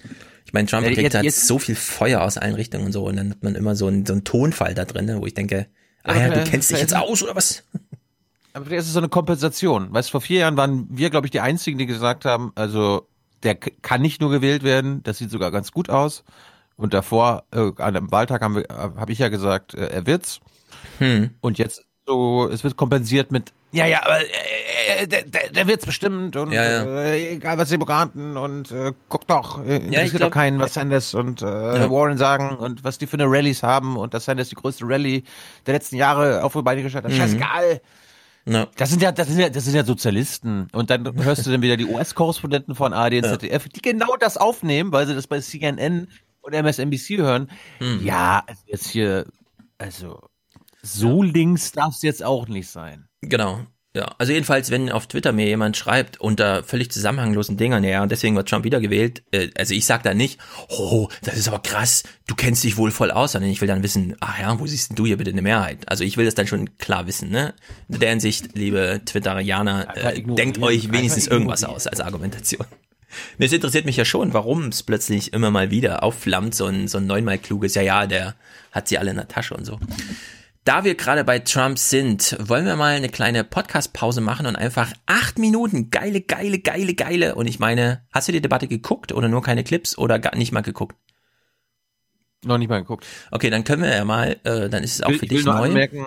Ich 0.45 0.53
meine, 0.53 0.68
Trump 0.68 0.88
ja, 0.88 0.94
kriegt 0.94 1.14
halt 1.14 1.34
so 1.34 1.60
viel 1.60 1.76
Feuer 1.76 2.22
aus 2.22 2.38
allen 2.38 2.56
Richtungen 2.56 2.86
und 2.86 2.94
so, 2.94 3.06
und 3.06 3.18
dann 3.18 3.32
hat 3.32 3.44
man 3.44 3.56
immer 3.56 3.76
so 3.76 3.88
einen, 3.88 4.06
so 4.06 4.14
einen 4.14 4.24
Tonfall 4.24 4.74
da 4.74 4.86
drin, 4.86 5.14
wo 5.20 5.26
ich 5.26 5.34
denke, 5.34 5.68
ah 6.03 6.18
ja, 6.18 6.30
du 6.30 6.50
kennst 6.50 6.72
dich 6.72 6.80
jetzt 6.80 6.95
aus 6.95 7.22
oder 7.22 7.36
was? 7.36 7.64
Aber 8.53 8.66
vielleicht 8.66 8.82
ist 8.82 8.88
es 8.88 8.94
so 8.94 9.00
eine 9.00 9.10
Kompensation. 9.10 9.94
Weißt, 9.94 10.10
vor 10.10 10.22
vier 10.22 10.40
Jahren 10.40 10.58
waren 10.58 10.88
wir, 10.90 11.10
glaube 11.10 11.28
ich, 11.28 11.32
die 11.32 11.40
einzigen, 11.42 11.78
die 11.78 11.86
gesagt 11.86 12.24
haben, 12.24 12.52
also 12.56 13.08
der 13.44 13.56
kann 13.56 14.02
nicht 14.02 14.22
nur 14.22 14.30
gewählt 14.30 14.64
werden, 14.64 15.03
das 15.03 15.18
sieht 15.18 15.32
sogar 15.32 15.52
ganz 15.52 15.72
gut 15.72 15.90
aus. 15.90 16.24
Und 16.82 16.95
davor, 16.95 17.43
äh, 17.53 17.72
an 17.77 17.93
dem 17.93 18.11
Wahltag 18.11 18.42
haben 18.42 18.56
wir, 18.56 18.64
äh, 18.64 18.74
habe 18.74 19.11
ich 19.11 19.19
ja 19.19 19.30
gesagt, 19.30 19.76
äh, 19.76 19.88
er 19.88 20.08
wird's. 20.08 20.40
Hm. 20.98 21.30
Und 21.40 21.60
jetzt 21.60 21.85
so, 22.08 22.50
es 22.51 22.64
wird 22.64 22.76
kompensiert 22.76 23.32
mit, 23.32 23.53
ja, 23.72 23.85
ja, 23.85 24.03
aber 24.03 24.19
äh, 24.19 25.03
äh 25.03 25.08
der, 25.08 25.22
der, 25.22 25.50
der 25.51 25.68
wird's 25.68 25.85
bestimmt 25.85 26.35
und 26.35 26.51
ja, 26.51 26.64
ja. 26.64 26.84
Äh, 27.03 27.35
egal 27.35 27.60
was 27.60 27.69
Demokraten 27.69 28.35
und 28.35 28.72
äh, 28.72 28.93
guck 29.10 29.27
doch, 29.27 29.64
äh, 29.64 29.76
interessiert 29.76 29.93
ja, 29.93 30.18
glaub, 30.18 30.32
doch 30.32 30.34
keinen, 30.34 30.60
was 30.60 30.74
Sanders 30.74 31.14
und 31.14 31.43
äh. 31.43 31.45
Warren 31.45 32.18
sagen 32.18 32.58
und 32.58 32.84
was 32.84 32.98
die 32.98 33.06
für 33.06 33.18
eine 33.18 33.27
Rallyes 33.27 33.61
haben 33.61 33.95
und 33.95 34.16
dass 34.16 34.26
Sanders 34.26 34.50
die 34.50 34.56
größte 34.56 34.84
Rallye 34.85 35.24
der 35.68 35.76
letzten 35.76 35.98
Jahre 35.98 36.43
auf 36.43 36.53
die 36.53 36.64
Beine 36.64 36.82
gestellt 36.82 37.06
hat. 37.06 37.11
Mhm. 37.11 37.18
Scheißegal. 37.18 37.82
No. 38.45 38.66
Das 38.76 38.90
sind 38.90 39.03
ja, 39.03 39.11
das 39.11 39.27
sind 39.27 39.40
ja, 39.40 39.50
das 39.50 39.66
sind 39.66 39.76
ja 39.76 39.85
Sozialisten. 39.85 40.68
Und 40.74 40.90
dann 40.90 41.24
hörst 41.24 41.45
du 41.45 41.51
dann 41.51 41.61
wieder 41.61 41.77
die 41.77 41.85
US-Korrespondenten 41.85 42.74
von 42.74 42.92
ARD 42.92 43.24
und 43.24 43.26
ZDF, 43.26 43.69
die 43.69 43.82
genau 43.82 44.18
das 44.19 44.38
aufnehmen, 44.38 44.92
weil 44.92 45.06
sie 45.06 45.14
das 45.14 45.27
bei 45.27 45.40
CNN 45.40 46.08
und 46.42 46.53
MSNBC 46.53 47.18
hören. 47.18 47.50
Hm. 47.80 48.03
Ja, 48.03 48.44
also 48.48 48.61
jetzt 48.66 48.88
hier, 48.88 49.26
also 49.78 50.20
so 50.82 51.24
links 51.24 51.72
darf 51.72 51.95
es 51.95 52.02
jetzt 52.02 52.24
auch 52.24 52.48
nicht 52.48 52.70
sein. 52.70 53.08
Genau. 53.22 53.66
Ja, 53.94 54.16
also 54.18 54.32
jedenfalls, 54.32 54.72
wenn 54.72 54.90
auf 54.90 55.08
Twitter 55.08 55.34
mir 55.34 55.48
jemand 55.48 55.76
schreibt 55.76 56.22
unter 56.22 56.64
völlig 56.64 56.92
zusammenhanglosen 56.92 57.58
Dingern, 57.58 57.84
ja, 57.84 58.02
und 58.02 58.10
deswegen 58.10 58.38
wird 58.38 58.48
Trump 58.48 58.64
wiedergewählt, 58.64 59.22
äh, 59.32 59.50
also 59.58 59.74
ich 59.74 59.86
sag 59.86 60.03
da 60.03 60.14
nicht, 60.14 60.40
oh, 60.70 61.10
das 61.24 61.36
ist 61.36 61.50
aber 61.50 61.60
krass, 61.60 62.03
du 62.26 62.36
kennst 62.36 62.64
dich 62.64 62.78
wohl 62.78 62.92
voll 62.92 63.11
aus, 63.11 63.34
sondern 63.34 63.52
ich 63.52 63.60
will 63.60 63.68
dann 63.68 63.84
wissen, 63.84 64.16
ach 64.22 64.40
ja, 64.40 64.58
wo 64.58 64.66
siehst 64.66 64.92
denn 64.92 64.95
du 64.95 65.06
hier 65.06 65.18
bitte 65.18 65.32
eine 65.32 65.42
Mehrheit? 65.42 65.90
Also 65.90 66.06
ich 66.06 66.16
will 66.16 66.24
das 66.24 66.36
dann 66.36 66.48
schon 66.48 66.78
klar 66.78 67.06
wissen, 67.06 67.32
ne? 67.32 67.53
In 67.90 68.00
der 68.00 68.11
Hinsicht, 68.11 68.56
liebe 68.56 69.02
Twitterianer, 69.03 69.98
äh, 69.98 70.22
denkt 70.22 70.61
euch 70.61 70.90
wenigstens 70.94 71.28
irgendwas 71.28 71.66
aus 71.66 71.86
als 71.86 72.00
Argumentation. 72.00 72.66
Es 73.38 73.53
interessiert 73.53 73.85
mich 73.85 73.98
ja 73.98 74.06
schon, 74.06 74.33
warum 74.33 74.67
es 74.67 74.83
plötzlich 74.83 75.33
immer 75.33 75.51
mal 75.51 75.72
wieder 75.72 76.03
aufflammt, 76.03 76.56
so 76.56 76.65
ein, 76.65 76.88
so 76.88 76.98
ein 76.98 77.07
neunmal 77.07 77.38
kluges, 77.38 77.75
ja, 77.75 77.81
ja, 77.81 78.07
der 78.07 78.35
hat 78.72 78.88
sie 78.88 78.98
alle 78.98 79.11
in 79.11 79.17
der 79.17 79.27
Tasche 79.27 79.56
und 79.56 79.65
so. 79.65 79.80
Da 80.64 80.83
wir 80.83 80.93
gerade 80.93 81.23
bei 81.23 81.40
Trump 81.40 81.80
sind, 81.80 82.38
wollen 82.40 82.65
wir 82.65 82.75
mal 82.75 82.95
eine 82.95 83.09
kleine 83.09 83.43
Podcast-Pause 83.43 84.22
machen 84.22 84.45
und 84.45 84.56
einfach 84.56 84.93
acht 85.07 85.40
Minuten 85.40 85.90
geile, 85.90 86.22
geile, 86.22 86.59
geile, 86.59 86.93
geile. 86.93 87.33
Und 87.33 87.48
ich 87.48 87.57
meine, 87.57 88.06
hast 88.11 88.27
du 88.27 88.31
die 88.31 88.41
Debatte 88.41 88.67
geguckt 88.67 89.11
oder 89.11 89.27
nur 89.27 89.41
keine 89.41 89.64
Clips 89.64 89.98
oder 89.98 90.19
gar 90.19 90.35
nicht 90.35 90.51
mal 90.51 90.61
geguckt? 90.61 90.95
Noch 92.45 92.59
nicht 92.59 92.69
mal 92.69 92.80
geguckt. 92.80 93.07
Okay, 93.31 93.49
dann 93.49 93.64
können 93.64 93.81
wir 93.81 93.95
ja 93.95 94.06
mal, 94.06 94.40
äh, 94.43 94.69
dann 94.69 94.83
ist 94.83 94.95
es 94.95 95.01
auch 95.01 95.09
will, 95.09 95.19
für 95.19 95.25
dich 95.27 95.45
neu. 95.45 95.65
Anmerken, 95.65 96.06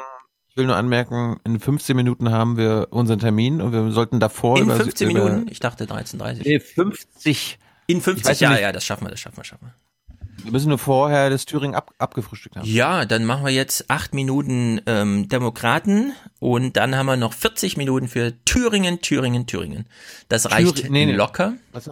ich 0.55 0.59
will 0.59 0.67
nur 0.67 0.77
anmerken, 0.77 1.41
in 1.43 1.59
15 1.59 1.97
Minuten 1.97 2.31
haben 2.31 2.57
wir 2.57 2.87
unseren 2.91 3.19
Termin 3.19 3.61
und 3.61 3.73
wir 3.73 3.91
sollten 3.91 4.21
davor 4.21 4.57
In 4.61 4.71
15 4.71 5.11
über, 5.11 5.25
Minuten? 5.25 5.49
Ich 5.51 5.59
dachte 5.59 5.85
13.30. 5.85 6.43
Nee, 6.45 6.61
50. 6.61 7.59
In 7.89 8.01
50, 8.01 8.39
ja, 8.39 8.57
ja, 8.57 8.71
das 8.71 8.85
schaffen 8.85 9.05
wir, 9.05 9.11
das 9.11 9.19
schaffen 9.19 9.39
wir, 9.39 9.43
schaffen 9.43 9.67
wir. 9.67 10.45
Wir 10.45 10.53
müssen 10.53 10.69
nur 10.69 10.79
vorher 10.79 11.29
das 11.29 11.45
Thüringen 11.45 11.75
ab, 11.75 11.93
abgefrühstückt 11.99 12.55
haben. 12.55 12.69
Ja, 12.69 13.05
dann 13.05 13.25
machen 13.25 13.45
wir 13.45 13.51
jetzt 13.53 13.91
acht 13.91 14.15
Minuten 14.15 14.81
ähm, 14.87 15.29
Demokraten 15.29 16.13
und 16.39 16.77
dann 16.77 16.95
haben 16.95 17.07
wir 17.07 17.17
noch 17.17 17.33
40 17.33 17.77
Minuten 17.77 18.07
für 18.07 18.33
Thüringen, 18.45 19.01
Thüringen, 19.01 19.49
Thüringen. 19.49 19.87
Das 20.29 20.53
reicht 20.53 20.77
Thür 20.77 20.91
nee, 20.91 21.07
nee. 21.07 21.13
locker. 21.15 21.55
Was? 21.73 21.91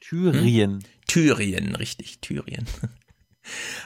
Thüringen. 0.00 0.74
Hm? 0.74 0.80
Thüringen, 1.08 1.74
richtig, 1.74 2.20
Thüringen. 2.20 2.66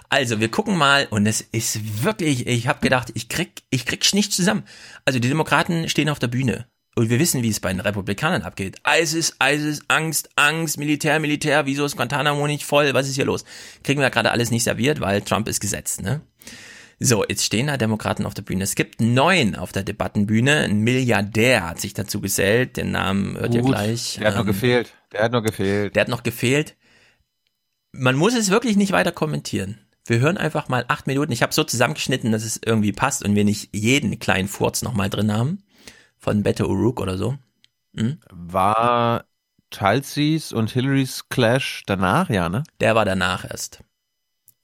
Also, 0.08 0.40
wir 0.40 0.50
gucken 0.50 0.76
mal 0.76 1.06
und 1.10 1.26
es 1.26 1.40
ist 1.40 2.04
wirklich, 2.04 2.46
ich 2.46 2.66
habe 2.66 2.80
gedacht, 2.80 3.10
ich 3.14 3.28
krieg 3.28 3.62
ich 3.70 3.86
krieg 3.86 4.04
nicht 4.14 4.32
zusammen. 4.32 4.64
Also, 5.04 5.18
die 5.18 5.28
Demokraten 5.28 5.88
stehen 5.88 6.08
auf 6.08 6.18
der 6.18 6.28
Bühne 6.28 6.66
und 6.98 7.10
wir 7.10 7.20
wissen, 7.20 7.42
wie 7.44 7.48
es 7.48 7.60
bei 7.60 7.72
den 7.72 7.80
Republikanern 7.80 8.42
abgeht. 8.42 8.80
ISIS, 8.84 9.36
ISIS, 9.40 9.82
Angst, 9.86 10.30
Angst, 10.34 10.78
Militär, 10.78 11.20
Militär, 11.20 11.64
wieso 11.64 11.84
ist 11.84 11.96
Guantanamo 11.96 12.46
nicht 12.48 12.64
voll? 12.64 12.92
Was 12.92 13.08
ist 13.08 13.14
hier 13.14 13.24
los? 13.24 13.44
Kriegen 13.84 14.00
wir 14.00 14.10
gerade 14.10 14.32
alles 14.32 14.50
nicht 14.50 14.64
serviert, 14.64 15.00
weil 15.00 15.22
Trump 15.22 15.46
ist 15.46 15.60
gesetzt, 15.60 16.02
ne? 16.02 16.22
So, 17.00 17.24
jetzt 17.24 17.44
stehen 17.44 17.68
da 17.68 17.76
Demokraten 17.76 18.26
auf 18.26 18.34
der 18.34 18.42
Bühne. 18.42 18.64
Es 18.64 18.74
gibt 18.74 19.00
neun 19.00 19.54
auf 19.54 19.70
der 19.70 19.84
Debattenbühne. 19.84 20.64
Ein 20.64 20.80
Milliardär 20.80 21.68
hat 21.68 21.80
sich 21.80 21.94
dazu 21.94 22.20
gesellt. 22.20 22.76
Den 22.76 22.90
Namen 22.90 23.36
hört 23.36 23.52
Gut, 23.52 23.54
ihr 23.54 23.62
gleich. 23.62 24.16
Der 24.18 24.26
hat 24.26 24.34
ähm, 24.34 24.38
noch 24.40 24.46
gefehlt. 24.46 24.92
Der 25.12 25.22
hat 25.22 25.30
noch 25.30 25.44
gefehlt. 25.44 25.94
Der 25.94 26.00
hat 26.00 26.08
noch 26.08 26.24
gefehlt. 26.24 26.74
Man 27.92 28.16
muss 28.16 28.34
es 28.34 28.50
wirklich 28.50 28.76
nicht 28.76 28.92
weiter 28.92 29.12
kommentieren. 29.12 29.78
Wir 30.06 30.20
hören 30.20 30.38
einfach 30.38 30.68
mal 30.68 30.84
acht 30.88 31.06
Minuten. 31.06 31.32
Ich 31.32 31.42
habe 31.42 31.52
so 31.52 31.64
zusammengeschnitten, 31.64 32.32
dass 32.32 32.44
es 32.44 32.60
irgendwie 32.64 32.92
passt 32.92 33.22
und 33.24 33.34
wir 33.34 33.44
nicht 33.44 33.74
jeden 33.74 34.18
kleinen 34.18 34.48
Furz 34.48 34.82
nochmal 34.82 35.10
drin 35.10 35.32
haben. 35.32 35.62
Von 36.16 36.42
Beto 36.42 36.64
O'Rourke 36.64 37.02
oder 37.02 37.18
so. 37.18 37.36
Hm? 37.94 38.18
War 38.30 39.26
Chelsea's 39.70 40.52
und 40.52 40.70
Hillarys 40.70 41.28
Clash 41.28 41.82
danach, 41.86 42.30
ja, 42.30 42.48
ne? 42.48 42.64
Der 42.80 42.94
war 42.94 43.04
danach 43.04 43.44
erst. 43.44 43.80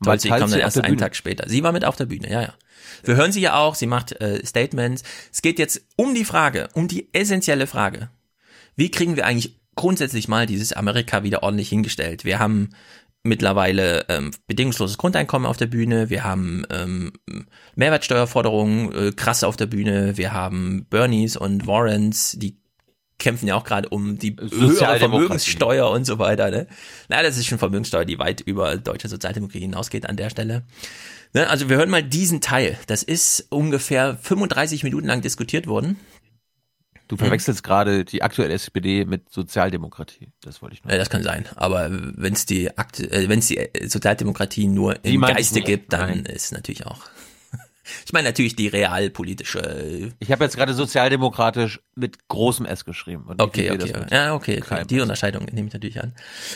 Tulsi 0.02 0.28
kommt 0.28 0.52
dann 0.52 0.60
erst 0.60 0.82
einen 0.82 0.98
Tag 0.98 1.16
später. 1.16 1.48
Sie 1.48 1.62
war 1.62 1.72
mit 1.72 1.84
auf 1.84 1.96
der 1.96 2.06
Bühne, 2.06 2.30
ja, 2.30 2.42
ja. 2.42 2.54
Wir 3.02 3.16
hören 3.16 3.32
sie 3.32 3.40
ja 3.40 3.56
auch, 3.56 3.74
sie 3.74 3.86
macht 3.86 4.12
äh, 4.20 4.44
Statements. 4.44 5.02
Es 5.32 5.42
geht 5.42 5.58
jetzt 5.58 5.86
um 5.96 6.14
die 6.14 6.24
Frage, 6.24 6.68
um 6.74 6.88
die 6.88 7.12
essentielle 7.12 7.66
Frage. 7.66 8.10
Wie 8.76 8.90
kriegen 8.90 9.16
wir 9.16 9.26
eigentlich 9.26 9.60
grundsätzlich 9.76 10.28
mal 10.28 10.46
dieses 10.46 10.72
Amerika 10.72 11.22
wieder 11.22 11.42
ordentlich 11.42 11.68
hingestellt? 11.68 12.24
Wir 12.24 12.38
haben 12.38 12.70
mittlerweile 13.24 14.04
ähm, 14.08 14.30
bedingungsloses 14.46 14.98
Grundeinkommen 14.98 15.46
auf 15.46 15.56
der 15.56 15.66
Bühne, 15.66 16.10
wir 16.10 16.24
haben 16.24 16.64
ähm, 16.70 17.12
Mehrwertsteuerforderungen 17.74 18.92
äh, 18.92 19.12
krass 19.12 19.42
auf 19.42 19.56
der 19.56 19.66
Bühne, 19.66 20.16
wir 20.16 20.32
haben 20.32 20.86
Bernies 20.88 21.36
und 21.36 21.66
Warrens, 21.66 22.36
die 22.38 22.58
kämpfen 23.18 23.48
ja 23.48 23.54
auch 23.54 23.64
gerade 23.64 23.88
um 23.88 24.18
die 24.18 24.36
höhere 24.36 24.98
Vermögenssteuer 24.98 25.90
und 25.90 26.04
so 26.04 26.18
weiter. 26.18 26.50
Ne? 26.50 26.66
Na, 27.08 27.22
das 27.22 27.38
ist 27.38 27.46
schon 27.46 27.58
Vermögenssteuer, 27.58 28.04
die 28.04 28.18
weit 28.18 28.40
über 28.42 28.76
deutsche 28.76 29.08
Sozialdemokratie 29.08 29.60
hinausgeht 29.60 30.06
an 30.06 30.16
der 30.16 30.30
Stelle. 30.30 30.64
Ne? 31.32 31.48
Also 31.48 31.68
wir 31.68 31.76
hören 31.76 31.90
mal 31.90 32.02
diesen 32.02 32.40
Teil. 32.40 32.78
Das 32.86 33.02
ist 33.02 33.46
ungefähr 33.50 34.18
35 34.20 34.84
Minuten 34.84 35.06
lang 35.06 35.22
diskutiert 35.22 35.66
worden. 35.66 35.98
Du 37.16 37.22
verwechselst 37.24 37.60
hm. 37.60 37.64
gerade 37.64 38.04
die 38.04 38.22
aktuelle 38.22 38.54
SPD 38.54 39.04
mit 39.04 39.30
Sozialdemokratie. 39.30 40.32
Das 40.40 40.62
wollte 40.62 40.74
ich 40.74 40.84
nur. 40.84 40.92
Ja, 40.92 40.98
das 40.98 41.10
kann 41.10 41.22
sein. 41.22 41.44
Aber 41.54 41.88
wenn 41.90 42.32
es 42.32 42.44
die, 42.44 42.66
äh, 42.66 43.28
wenn 43.28 43.38
es 43.38 43.46
die 43.46 43.68
Sozialdemokratie 43.86 44.66
nur 44.66 45.04
im 45.04 45.20
Geiste 45.20 45.60
gibt, 45.60 45.92
dann 45.92 46.08
Nein. 46.08 46.26
ist 46.26 46.52
natürlich 46.52 46.86
auch 46.86 46.98
ich 48.04 48.12
meine 48.12 48.28
natürlich 48.28 48.56
die 48.56 48.66
realpolitische. 48.66 50.12
Ich 50.18 50.32
habe 50.32 50.42
jetzt 50.42 50.56
gerade 50.56 50.74
sozialdemokratisch 50.74 51.80
mit 51.94 52.26
großem 52.26 52.66
S 52.66 52.84
geschrieben. 52.84 53.26
okay, 53.38 53.70
okay. 53.70 53.92
Ja, 54.10 54.34
okay. 54.34 54.60
okay. 54.60 54.84
Die 54.84 55.00
Unterscheidung 55.00 55.44
nehme 55.52 55.68
ich 55.68 55.74
natürlich 55.74 56.02
an. 56.02 56.14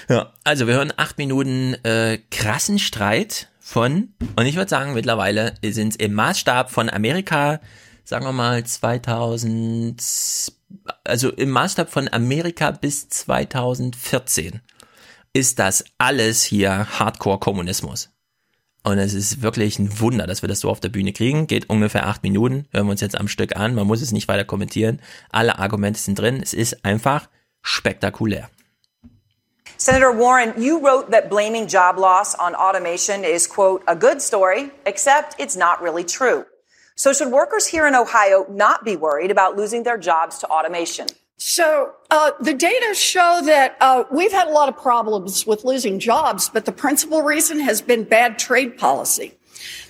Ja, 0.08 0.32
also 0.42 0.66
wir 0.66 0.74
hören 0.74 0.92
acht 0.96 1.18
Minuten 1.18 1.74
äh, 1.84 2.18
krassen 2.32 2.80
Streit 2.80 3.48
von, 3.60 4.14
und 4.34 4.46
ich 4.46 4.56
würde 4.56 4.70
sagen, 4.70 4.94
mittlerweile 4.94 5.54
sind 5.62 5.90
es 5.90 5.96
im 5.96 6.14
Maßstab 6.14 6.70
von 6.70 6.90
Amerika, 6.90 7.60
sagen 8.08 8.24
wir 8.24 8.32
mal 8.32 8.64
2000, 8.64 10.02
also 11.04 11.30
im 11.30 11.50
Maßstab 11.50 11.90
von 11.90 12.10
Amerika 12.10 12.70
bis 12.70 13.10
2014 13.10 14.62
ist 15.34 15.58
das 15.58 15.84
alles 15.98 16.42
hier 16.42 16.98
Hardcore-Kommunismus. 16.98 18.08
Und 18.82 18.96
es 18.96 19.12
ist 19.12 19.42
wirklich 19.42 19.78
ein 19.78 20.00
Wunder, 20.00 20.26
dass 20.26 20.40
wir 20.40 20.48
das 20.48 20.60
so 20.60 20.70
auf 20.70 20.80
der 20.80 20.88
Bühne 20.88 21.12
kriegen. 21.12 21.46
Geht 21.46 21.68
ungefähr 21.68 22.06
acht 22.06 22.22
Minuten. 22.22 22.66
Hören 22.72 22.86
wir 22.86 22.92
uns 22.92 23.02
jetzt 23.02 23.18
am 23.18 23.28
Stück 23.28 23.56
an. 23.56 23.74
Man 23.74 23.86
muss 23.86 24.00
es 24.00 24.12
nicht 24.12 24.26
weiter 24.26 24.46
kommentieren. 24.46 25.02
Alle 25.30 25.58
Argumente 25.58 26.00
sind 26.00 26.18
drin. 26.18 26.40
Es 26.42 26.54
ist 26.54 26.86
einfach 26.86 27.28
spektakulär. 27.60 28.48
Senator 29.76 30.16
Warren, 30.16 30.54
you 30.56 30.80
wrote 30.80 31.10
that 31.10 31.28
blaming 31.28 31.66
job 31.66 31.98
loss 31.98 32.34
on 32.38 32.54
automation 32.54 33.22
is, 33.22 33.46
quote, 33.46 33.82
a 33.86 33.94
good 33.94 34.22
story, 34.22 34.70
except 34.86 35.38
it's 35.38 35.56
not 35.56 35.82
really 35.82 36.04
true. 36.04 36.46
So 36.98 37.12
should 37.12 37.30
workers 37.30 37.64
here 37.64 37.86
in 37.86 37.94
Ohio 37.94 38.44
not 38.50 38.84
be 38.84 38.96
worried 38.96 39.30
about 39.30 39.56
losing 39.56 39.84
their 39.84 39.98
jobs 39.98 40.36
to 40.38 40.48
automation? 40.48 41.06
So 41.36 41.92
uh, 42.10 42.32
the 42.40 42.52
data 42.52 42.92
show 42.92 43.40
that 43.44 43.76
uh, 43.80 44.02
we've 44.10 44.32
had 44.32 44.48
a 44.48 44.50
lot 44.50 44.68
of 44.68 44.76
problems 44.76 45.46
with 45.46 45.62
losing 45.62 46.00
jobs, 46.00 46.48
but 46.48 46.64
the 46.64 46.72
principal 46.72 47.22
reason 47.22 47.60
has 47.60 47.80
been 47.80 48.02
bad 48.02 48.36
trade 48.36 48.76
policy. 48.76 49.32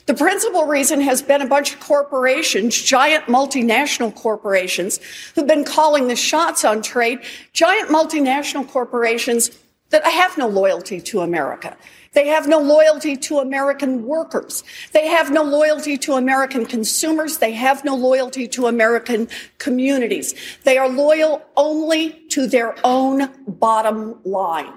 The 0.04 0.12
principal 0.12 0.66
reason 0.66 1.00
has 1.00 1.22
been 1.22 1.40
a 1.40 1.46
bunch 1.46 1.72
of 1.72 1.80
corporations, 1.80 2.76
giant 2.76 3.24
multinational 3.24 4.14
corporations, 4.14 5.00
who've 5.34 5.46
been 5.46 5.64
calling 5.64 6.08
the 6.08 6.16
shots 6.16 6.62
on 6.62 6.82
trade, 6.82 7.20
giant 7.54 7.88
multinational 7.88 8.68
corporations 8.68 9.50
that 9.88 10.04
have 10.04 10.36
no 10.36 10.46
loyalty 10.46 11.00
to 11.00 11.20
America. 11.20 11.74
They 12.18 12.26
have 12.26 12.48
no 12.48 12.58
loyalty 12.58 13.16
to 13.16 13.38
American 13.38 14.04
workers. 14.04 14.64
They 14.90 15.06
have 15.06 15.30
no 15.30 15.44
loyalty 15.44 15.96
to 15.98 16.14
American 16.14 16.66
consumers. 16.66 17.38
They 17.38 17.52
have 17.52 17.84
no 17.84 17.94
loyalty 17.94 18.48
to 18.48 18.66
American 18.66 19.28
communities. 19.58 20.34
They 20.64 20.78
are 20.78 20.88
loyal 20.88 21.46
only 21.56 22.10
to 22.30 22.48
their 22.48 22.74
own 22.82 23.30
bottom 23.46 24.18
line. 24.24 24.72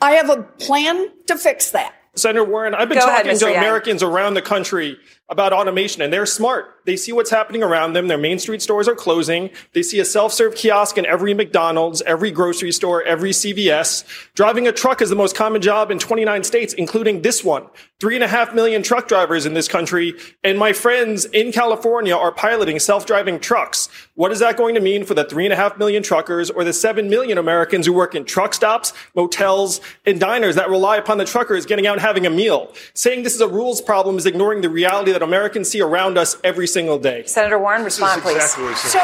I 0.00 0.12
have 0.12 0.30
a 0.30 0.44
plan 0.44 1.08
to 1.26 1.36
fix 1.36 1.72
that. 1.72 1.96
Senator 2.14 2.44
Warren, 2.44 2.76
I've 2.76 2.88
been 2.88 2.98
Go 2.98 3.06
talking 3.06 3.26
ahead, 3.26 3.40
to 3.40 3.56
Americans 3.56 4.04
around 4.04 4.34
the 4.34 4.42
country 4.42 4.98
about 5.30 5.52
automation 5.52 6.00
and 6.00 6.12
they're 6.12 6.26
smart. 6.26 6.74
They 6.86 6.96
see 6.96 7.12
what's 7.12 7.30
happening 7.30 7.62
around 7.62 7.92
them. 7.92 8.08
Their 8.08 8.16
main 8.16 8.38
street 8.38 8.62
stores 8.62 8.88
are 8.88 8.94
closing. 8.94 9.50
They 9.74 9.82
see 9.82 10.00
a 10.00 10.04
self-serve 10.04 10.54
kiosk 10.54 10.96
in 10.96 11.04
every 11.04 11.34
McDonald's, 11.34 12.00
every 12.02 12.30
grocery 12.30 12.72
store, 12.72 13.02
every 13.02 13.32
CVS. 13.32 14.04
Driving 14.34 14.66
a 14.66 14.72
truck 14.72 15.02
is 15.02 15.10
the 15.10 15.16
most 15.16 15.36
common 15.36 15.60
job 15.60 15.90
in 15.90 15.98
29 15.98 16.44
states, 16.44 16.72
including 16.72 17.20
this 17.20 17.44
one. 17.44 17.66
Three 18.00 18.14
and 18.14 18.24
a 18.24 18.28
half 18.28 18.54
million 18.54 18.82
truck 18.82 19.06
drivers 19.06 19.44
in 19.44 19.52
this 19.52 19.68
country. 19.68 20.14
And 20.42 20.58
my 20.58 20.72
friends 20.72 21.26
in 21.26 21.52
California 21.52 22.16
are 22.16 22.32
piloting 22.32 22.78
self-driving 22.78 23.40
trucks. 23.40 23.90
What 24.14 24.32
is 24.32 24.38
that 24.38 24.56
going 24.56 24.74
to 24.76 24.80
mean 24.80 25.04
for 25.04 25.12
the 25.12 25.24
three 25.24 25.44
and 25.44 25.52
a 25.52 25.56
half 25.56 25.76
million 25.76 26.02
truckers 26.02 26.48
or 26.48 26.64
the 26.64 26.72
seven 26.72 27.10
million 27.10 27.36
Americans 27.36 27.84
who 27.84 27.92
work 27.92 28.14
in 28.14 28.24
truck 28.24 28.54
stops, 28.54 28.94
motels, 29.14 29.82
and 30.06 30.18
diners 30.18 30.54
that 30.54 30.70
rely 30.70 30.96
upon 30.96 31.18
the 31.18 31.26
truckers 31.26 31.66
getting 31.66 31.86
out 31.86 31.94
and 31.94 32.00
having 32.00 32.24
a 32.24 32.30
meal? 32.30 32.72
Saying 32.94 33.24
this 33.24 33.34
is 33.34 33.42
a 33.42 33.48
rules 33.48 33.82
problem 33.82 34.16
is 34.16 34.24
ignoring 34.24 34.62
the 34.62 34.70
reality 34.70 35.17
that 35.18 35.24
Americans 35.24 35.68
see 35.68 35.80
around 35.80 36.16
us 36.16 36.36
every 36.44 36.66
single 36.66 36.98
day. 36.98 37.24
Senator 37.26 37.58
Warren, 37.58 37.82
respond, 37.82 38.22
please. 38.22 38.36
Exactly 38.36 38.74
so, 38.74 38.98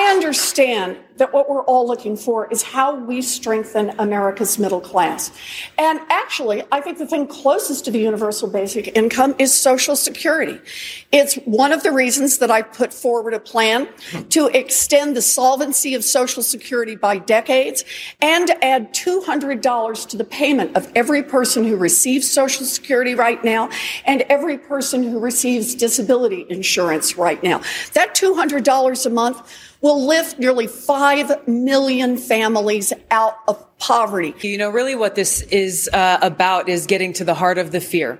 I 0.00 0.12
understand 0.12 0.96
that 1.18 1.34
what 1.34 1.50
we're 1.50 1.62
all 1.64 1.86
looking 1.86 2.16
for 2.16 2.50
is 2.50 2.62
how 2.62 2.94
we 2.94 3.20
strengthen 3.20 3.90
America's 3.98 4.58
middle 4.58 4.80
class. 4.80 5.30
And 5.76 6.00
actually, 6.08 6.62
I 6.72 6.80
think 6.80 6.96
the 6.96 7.06
thing 7.06 7.26
closest 7.26 7.84
to 7.84 7.90
the 7.90 7.98
universal 7.98 8.48
basic 8.48 8.96
income 8.96 9.34
is 9.38 9.52
Social 9.52 9.94
Security. 9.94 10.58
It's 11.12 11.34
one 11.44 11.72
of 11.74 11.82
the 11.82 11.92
reasons 11.92 12.38
that 12.38 12.50
I 12.50 12.62
put 12.62 12.94
forward 12.94 13.34
a 13.34 13.40
plan 13.40 13.88
to 14.30 14.46
extend 14.46 15.14
the 15.14 15.20
solvency 15.20 15.94
of 15.94 16.02
Social 16.02 16.42
Security 16.42 16.96
by 16.96 17.18
decades 17.18 17.84
and 18.22 18.46
to 18.46 18.64
add 18.64 18.94
$200 18.94 20.08
to 20.08 20.16
the 20.16 20.24
payment 20.24 20.74
of 20.78 20.90
every 20.94 21.22
person 21.22 21.62
who 21.64 21.76
receives 21.76 22.26
Social 22.26 22.64
Security 22.64 23.14
right 23.14 23.44
now 23.44 23.68
and 24.06 24.22
every 24.22 24.56
person 24.56 25.02
who 25.02 25.18
receives 25.18 25.74
disability 25.74 26.46
insurance 26.48 27.18
right 27.18 27.42
now. 27.42 27.60
That 27.92 28.14
$200 28.14 29.04
a 29.04 29.10
month 29.10 29.66
will 29.80 30.06
lift 30.06 30.38
nearly 30.38 30.66
5 30.66 31.48
million 31.48 32.16
families 32.16 32.92
out 33.10 33.38
of 33.48 33.78
poverty. 33.78 34.34
You 34.40 34.58
know, 34.58 34.70
really 34.70 34.94
what 34.94 35.14
this 35.14 35.42
is 35.42 35.88
uh, 35.92 36.18
about 36.20 36.68
is 36.68 36.86
getting 36.86 37.12
to 37.14 37.24
the 37.24 37.34
heart 37.34 37.58
of 37.58 37.70
the 37.70 37.80
fear 37.80 38.18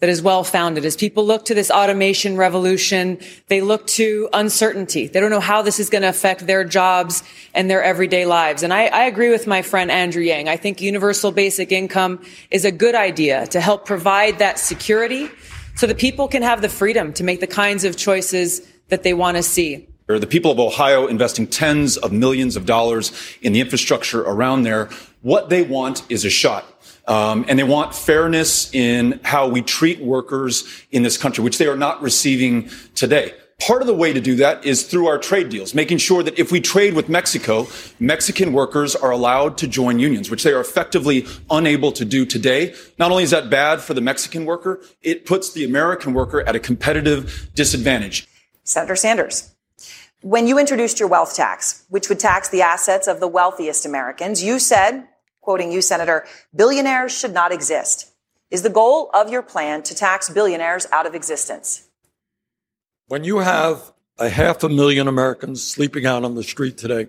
that 0.00 0.08
is 0.08 0.22
well 0.22 0.42
founded. 0.42 0.84
As 0.84 0.96
people 0.96 1.24
look 1.24 1.44
to 1.46 1.54
this 1.54 1.70
automation 1.70 2.36
revolution, 2.36 3.18
they 3.48 3.60
look 3.60 3.86
to 3.88 4.28
uncertainty. 4.32 5.06
They 5.06 5.20
don't 5.20 5.30
know 5.30 5.40
how 5.40 5.62
this 5.62 5.78
is 5.78 5.90
going 5.90 6.02
to 6.02 6.08
affect 6.08 6.46
their 6.46 6.64
jobs 6.64 7.22
and 7.54 7.70
their 7.70 7.82
everyday 7.82 8.24
lives. 8.24 8.62
And 8.62 8.72
I, 8.72 8.86
I, 8.86 9.04
agree 9.04 9.30
with 9.30 9.46
my 9.46 9.62
friend 9.62 9.90
Andrew 9.90 10.22
Yang. 10.22 10.48
I 10.48 10.56
think 10.56 10.80
universal 10.80 11.32
basic 11.32 11.70
income 11.70 12.22
is 12.50 12.64
a 12.64 12.72
good 12.72 12.94
idea 12.94 13.46
to 13.48 13.60
help 13.60 13.84
provide 13.84 14.38
that 14.38 14.58
security 14.58 15.28
so 15.76 15.86
that 15.86 15.98
people 15.98 16.28
can 16.28 16.42
have 16.42 16.62
the 16.62 16.68
freedom 16.68 17.12
to 17.14 17.24
make 17.24 17.40
the 17.40 17.46
kinds 17.46 17.84
of 17.84 17.96
choices 17.96 18.66
that 18.88 19.02
they 19.02 19.14
want 19.14 19.36
to 19.36 19.42
see. 19.42 19.89
The 20.18 20.26
people 20.26 20.50
of 20.50 20.58
Ohio 20.58 21.06
investing 21.06 21.46
tens 21.46 21.96
of 21.96 22.12
millions 22.12 22.56
of 22.56 22.66
dollars 22.66 23.12
in 23.42 23.52
the 23.52 23.60
infrastructure 23.60 24.22
around 24.22 24.62
there. 24.62 24.88
What 25.22 25.50
they 25.50 25.62
want 25.62 26.02
is 26.10 26.24
a 26.24 26.30
shot. 26.30 26.64
Um, 27.06 27.44
and 27.48 27.58
they 27.58 27.64
want 27.64 27.94
fairness 27.94 28.72
in 28.72 29.20
how 29.24 29.48
we 29.48 29.62
treat 29.62 30.00
workers 30.00 30.84
in 30.92 31.02
this 31.02 31.16
country, 31.16 31.42
which 31.42 31.58
they 31.58 31.66
are 31.66 31.76
not 31.76 32.00
receiving 32.02 32.70
today. 32.94 33.34
Part 33.60 33.82
of 33.82 33.86
the 33.86 33.94
way 33.94 34.14
to 34.14 34.20
do 34.22 34.36
that 34.36 34.64
is 34.64 34.84
through 34.84 35.06
our 35.06 35.18
trade 35.18 35.50
deals, 35.50 35.74
making 35.74 35.98
sure 35.98 36.22
that 36.22 36.38
if 36.38 36.50
we 36.50 36.62
trade 36.62 36.94
with 36.94 37.10
Mexico, 37.10 37.66
Mexican 37.98 38.54
workers 38.54 38.96
are 38.96 39.10
allowed 39.10 39.58
to 39.58 39.68
join 39.68 39.98
unions, 39.98 40.30
which 40.30 40.44
they 40.44 40.52
are 40.52 40.60
effectively 40.60 41.26
unable 41.50 41.92
to 41.92 42.06
do 42.06 42.24
today. 42.24 42.74
Not 42.98 43.10
only 43.10 43.22
is 43.22 43.32
that 43.32 43.50
bad 43.50 43.82
for 43.82 43.92
the 43.92 44.00
Mexican 44.00 44.46
worker, 44.46 44.80
it 45.02 45.26
puts 45.26 45.52
the 45.52 45.64
American 45.64 46.14
worker 46.14 46.40
at 46.40 46.56
a 46.56 46.58
competitive 46.58 47.50
disadvantage. 47.54 48.26
Senator 48.64 48.96
Sanders. 48.96 49.49
When 50.22 50.46
you 50.46 50.58
introduced 50.58 51.00
your 51.00 51.08
wealth 51.08 51.34
tax, 51.34 51.86
which 51.88 52.10
would 52.10 52.20
tax 52.20 52.50
the 52.50 52.60
assets 52.60 53.08
of 53.08 53.20
the 53.20 53.28
wealthiest 53.28 53.86
Americans, 53.86 54.44
you 54.44 54.58
said, 54.58 55.08
quoting 55.40 55.72
you, 55.72 55.80
Senator, 55.80 56.26
billionaires 56.54 57.10
should 57.10 57.32
not 57.32 57.52
exist. 57.52 58.12
Is 58.50 58.60
the 58.60 58.68
goal 58.68 59.08
of 59.14 59.30
your 59.30 59.40
plan 59.40 59.82
to 59.84 59.94
tax 59.94 60.28
billionaires 60.28 60.86
out 60.92 61.06
of 61.06 61.14
existence? 61.14 61.88
When 63.06 63.24
you 63.24 63.38
have 63.38 63.92
a 64.18 64.28
half 64.28 64.62
a 64.62 64.68
million 64.68 65.08
Americans 65.08 65.62
sleeping 65.62 66.04
out 66.04 66.22
on 66.22 66.34
the 66.34 66.42
street 66.42 66.76
today, 66.76 67.08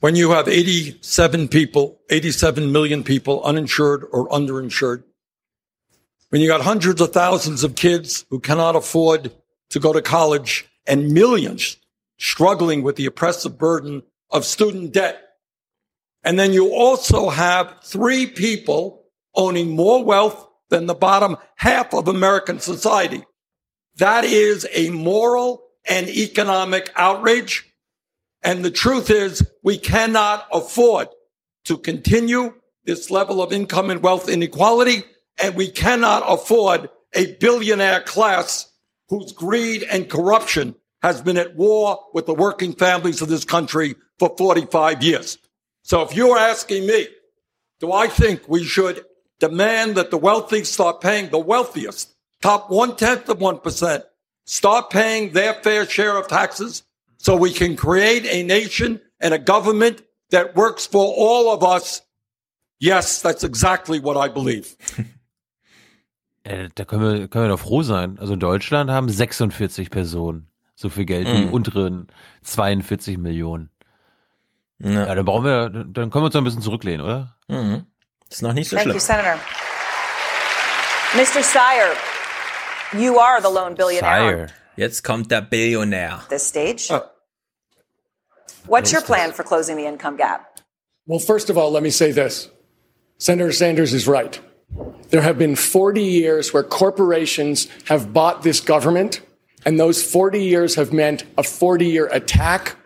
when 0.00 0.16
you 0.16 0.32
have 0.32 0.46
87 0.46 1.48
people, 1.48 2.00
87 2.10 2.70
million 2.70 3.02
people 3.02 3.42
uninsured 3.42 4.04
or 4.12 4.28
underinsured, 4.28 5.04
when 6.28 6.42
you 6.42 6.48
got 6.48 6.60
hundreds 6.60 7.00
of 7.00 7.14
thousands 7.14 7.64
of 7.64 7.76
kids 7.76 8.26
who 8.28 8.40
cannot 8.40 8.76
afford 8.76 9.32
to 9.70 9.80
go 9.80 9.94
to 9.94 10.02
college 10.02 10.68
and 10.86 11.12
millions 11.12 11.76
struggling 12.18 12.82
with 12.82 12.96
the 12.96 13.06
oppressive 13.06 13.58
burden 13.58 14.02
of 14.30 14.44
student 14.44 14.92
debt. 14.92 15.20
And 16.22 16.38
then 16.38 16.52
you 16.52 16.72
also 16.72 17.28
have 17.28 17.80
three 17.82 18.26
people 18.26 19.04
owning 19.34 19.74
more 19.74 20.02
wealth 20.02 20.48
than 20.70 20.86
the 20.86 20.94
bottom 20.94 21.36
half 21.56 21.92
of 21.92 22.08
American 22.08 22.58
society. 22.60 23.22
That 23.96 24.24
is 24.24 24.66
a 24.72 24.90
moral 24.90 25.62
and 25.88 26.08
economic 26.08 26.90
outrage. 26.96 27.70
And 28.42 28.64
the 28.64 28.70
truth 28.70 29.10
is 29.10 29.46
we 29.62 29.78
cannot 29.78 30.46
afford 30.52 31.08
to 31.64 31.78
continue 31.78 32.54
this 32.84 33.10
level 33.10 33.42
of 33.42 33.52
income 33.52 33.90
and 33.90 34.02
wealth 34.02 34.28
inequality. 34.28 35.04
And 35.42 35.54
we 35.54 35.68
cannot 35.68 36.22
afford 36.26 36.90
a 37.14 37.34
billionaire 37.36 38.00
class 38.00 38.70
whose 39.08 39.32
greed 39.32 39.82
and 39.84 40.08
corruption 40.08 40.74
has 41.02 41.20
been 41.20 41.36
at 41.36 41.56
war 41.56 41.98
with 42.14 42.26
the 42.26 42.34
working 42.34 42.72
families 42.72 43.20
of 43.20 43.28
this 43.28 43.44
country 43.44 43.94
for 44.18 44.34
45 44.36 45.02
years. 45.02 45.38
So 45.82 46.02
if 46.02 46.14
you're 46.16 46.38
asking 46.38 46.86
me, 46.86 47.08
do 47.80 47.92
I 47.92 48.08
think 48.08 48.48
we 48.48 48.64
should 48.64 49.04
demand 49.38 49.96
that 49.96 50.10
the 50.10 50.16
wealthy 50.16 50.64
start 50.64 51.00
paying 51.00 51.28
the 51.28 51.38
wealthiest, 51.38 52.14
top 52.40 52.70
one 52.70 52.96
tenth 52.96 53.28
of 53.28 53.38
1%, 53.38 54.02
start 54.46 54.90
paying 54.90 55.32
their 55.32 55.54
fair 55.54 55.86
share 55.86 56.16
of 56.16 56.28
taxes 56.28 56.82
so 57.18 57.36
we 57.36 57.52
can 57.52 57.76
create 57.76 58.24
a 58.26 58.42
nation 58.42 59.00
and 59.20 59.34
a 59.34 59.38
government 59.38 60.02
that 60.30 60.56
works 60.56 60.86
for 60.86 61.04
all 61.04 61.52
of 61.52 61.62
us. 61.62 62.02
Yes, 62.80 63.20
that's 63.22 63.44
exactly 63.44 63.98
what 63.98 64.16
I 64.16 64.28
believe. 64.28 64.76
Äh, 66.44 66.68
da 66.74 66.84
können 66.84 67.02
wir, 67.02 67.28
können 67.28 67.46
wir 67.46 67.48
doch 67.48 67.60
froh 67.60 67.82
sein. 67.82 68.18
Also 68.20 68.34
in 68.34 68.40
Deutschland 68.40 68.90
haben 68.90 69.08
46 69.08 69.90
Personen 69.90 70.48
so 70.74 70.88
viel 70.88 71.04
Geld 71.04 71.26
wie 71.26 71.36
die 71.36 71.46
Mhm. 71.46 71.52
unteren 71.52 72.06
42 72.42 73.18
Millionen. 73.18 73.70
Ja. 74.78 75.14
dann 75.14 75.24
brauchen 75.24 75.44
wir, 75.44 75.70
dann 75.70 76.10
können 76.10 76.12
wir 76.12 76.24
uns 76.24 76.34
noch 76.34 76.40
ein 76.40 76.44
bisschen 76.44 76.60
zurücklehnen, 76.62 77.00
oder? 77.04 77.36
Mhm. 77.48 77.86
Ist 78.28 78.42
noch 78.42 78.52
nicht 78.52 78.68
so 78.68 78.76
Thank 78.76 78.84
schlimm. 78.84 78.94
you, 78.96 79.00
Senator. 79.00 79.38
Mr. 81.14 81.42
Sire, 81.42 81.92
you 82.92 83.18
are 83.18 83.40
the 83.40 83.48
lone 83.52 83.74
billionaire 83.76 84.48
Jetzt 84.76 85.04
kommt 85.04 85.30
der 85.30 85.40
Billionär. 85.42 86.14
at 86.24 86.28
this 86.28 86.48
stage. 86.48 86.90
What's 88.66 88.92
your 88.92 89.02
plan 89.02 89.32
for 89.32 89.44
closing 89.44 89.76
the 89.76 89.84
income 89.84 90.16
gap? 90.16 90.60
Well, 91.06 91.20
first 91.20 91.48
of 91.50 91.56
all, 91.56 91.70
let 91.72 91.82
me 91.82 91.90
say 91.90 92.12
this. 92.12 92.50
Senator 93.18 93.52
Sanders 93.52 93.92
is 93.92 94.08
right. 94.08 94.40
There 95.10 95.22
have 95.22 95.38
been 95.38 95.56
40 95.56 96.02
years 96.02 96.52
where 96.52 96.62
corporations 96.62 97.68
have 97.86 98.12
bought 98.12 98.42
this 98.42 98.60
government, 98.60 99.20
and 99.64 99.78
those 99.78 100.02
40 100.02 100.42
years 100.42 100.74
have 100.74 100.92
meant 100.92 101.24
a 101.38 101.42
40 101.42 101.86
year 101.86 102.06
attack 102.06 102.76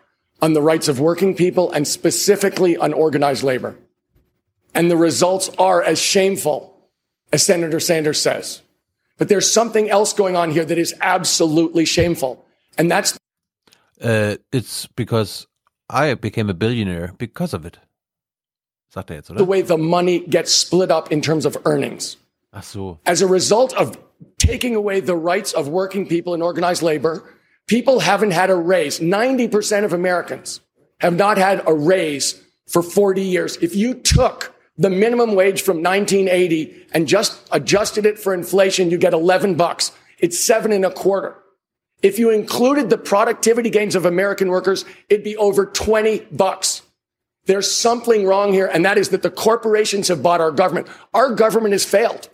on 0.41 0.53
the 0.53 0.63
rights 0.63 0.89
of 0.89 1.01
working 1.01 1.35
people 1.35 1.73
and 1.73 1.87
specifically 1.87 2.77
on 2.77 2.93
organized 2.93 3.43
labor. 3.43 3.77
And 4.75 4.91
the 4.91 4.97
results 4.97 5.51
are 5.59 5.83
as 5.83 5.99
shameful 5.99 6.79
as 7.33 7.43
Senator 7.43 7.81
Sanders 7.81 8.21
says. 8.21 8.63
But 9.17 9.29
there's 9.29 9.51
something 9.51 9.91
else 9.91 10.13
going 10.13 10.37
on 10.37 10.51
here 10.53 10.65
that 10.65 10.79
is 10.79 10.95
absolutely 11.01 11.85
shameful. 11.85 12.45
And 12.77 12.91
that's 12.91 13.19
Uh, 14.01 14.37
it's 14.53 14.87
because 14.95 15.49
I 15.91 16.15
became 16.15 16.49
a 16.49 16.55
billionaire 16.55 17.15
because 17.19 17.53
of 17.53 17.67
it. 17.67 17.79
Sagt 18.89 19.11
er 19.11 19.17
jetzt, 19.17 19.31
oder? 19.31 19.39
the 19.39 19.49
way 19.49 19.63
the 19.63 19.77
money 19.77 20.21
gets 20.21 20.55
split 20.55 20.91
up 20.91 21.13
in 21.13 21.21
terms 21.21 21.45
of 21.45 21.57
earnings. 21.65 22.17
Ach 22.53 22.65
so. 22.65 22.99
As 23.05 23.23
a 23.23 23.27
result 23.27 23.75
of 23.75 23.99
taking 24.39 24.75
away 24.75 25.01
the 25.01 25.17
rights 25.17 25.53
of 25.53 25.69
working 25.69 26.07
people 26.07 26.35
in 26.35 26.43
organized 26.43 26.83
labor, 26.83 27.23
people 27.67 28.01
haven't 28.01 28.33
had 28.33 28.51
a 28.51 28.57
raise. 28.57 29.01
90% 29.01 29.85
of 29.85 29.93
Americans 29.93 30.61
have 31.01 31.15
not 31.15 31.39
had 31.39 31.63
a 31.67 31.75
raise 31.75 32.43
for 32.67 32.83
40 32.83 33.23
years. 33.23 33.57
If 33.61 33.75
you 33.75 33.95
took 33.95 34.55
the 34.77 34.91
minimum 34.91 35.35
wage 35.35 35.63
from 35.63 35.83
1980 35.83 36.87
and 36.93 37.07
just 37.07 37.41
adjusted 37.53 38.07
it 38.07 38.19
for 38.19 38.33
inflation, 38.33 38.91
you 38.91 38.99
get 38.99 39.13
11 39.13 39.55
bucks. 39.55 39.93
It's 40.19 40.39
seven 40.39 40.73
and 40.73 40.85
a 40.85 40.91
quarter. 40.91 41.37
If 42.03 42.19
you 42.19 42.31
included 42.31 42.91
the 42.91 42.99
productivity 42.99 43.71
gains 43.71 43.97
of 43.97 44.05
American 44.05 44.49
workers, 44.49 44.85
it'd 45.09 45.25
be 45.25 45.37
over 45.37 45.67
20 45.67 46.21
bucks. 46.31 46.83
There's 47.49 47.69
something 47.71 48.27
wrong 48.27 48.53
here, 48.53 48.67
and 48.73 48.85
that 48.85 48.99
is 48.99 49.09
that 49.09 49.23
the 49.23 49.31
corporations 49.31 50.09
have 50.09 50.23
bought 50.23 50.43
our 50.43 50.51
government. 50.53 50.87
Our 51.15 51.35
government 51.35 51.73
has 51.73 51.83
failed. 51.85 52.29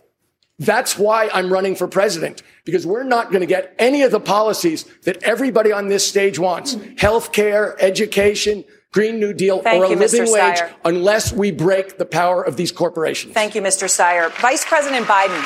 That's 0.59 0.99
why 0.99 1.29
I'm 1.33 1.51
running 1.51 1.75
for 1.75 1.87
president, 1.87 2.43
because 2.65 2.85
we're 2.85 3.03
not 3.03 3.29
going 3.31 3.39
to 3.39 3.47
get 3.47 3.73
any 3.79 4.03
of 4.03 4.11
the 4.11 4.19
policies 4.19 4.83
that 5.03 5.23
everybody 5.23 5.71
on 5.71 5.87
this 5.87 6.05
stage 6.05 6.37
wants. 6.37 6.75
Healthcare, 6.75 7.75
education, 7.79 8.65
Green 8.91 9.19
New 9.19 9.33
Deal, 9.33 9.61
Thank 9.61 9.81
or 9.81 9.85
a 9.85 9.89
you, 9.91 9.95
Mr. 9.95 10.11
living 10.19 10.33
wage 10.33 10.59
Steyer. 10.59 10.73
unless 10.83 11.31
we 11.31 11.49
break 11.51 11.97
the 11.97 12.05
power 12.05 12.43
of 12.43 12.57
these 12.57 12.73
corporations. 12.73 13.33
Thank 13.33 13.55
you, 13.55 13.61
Mr. 13.61 13.89
Sire. 13.89 14.29
Vice 14.41 14.65
President 14.65 15.05
Biden, 15.05 15.41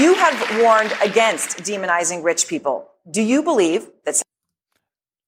you 0.00 0.14
have 0.14 0.62
warned 0.62 0.92
against 1.02 1.58
demonizing 1.58 2.24
rich 2.24 2.48
people. 2.48 2.88
Do 3.10 3.20
you 3.22 3.42
believe 3.42 3.86
that 4.06 4.22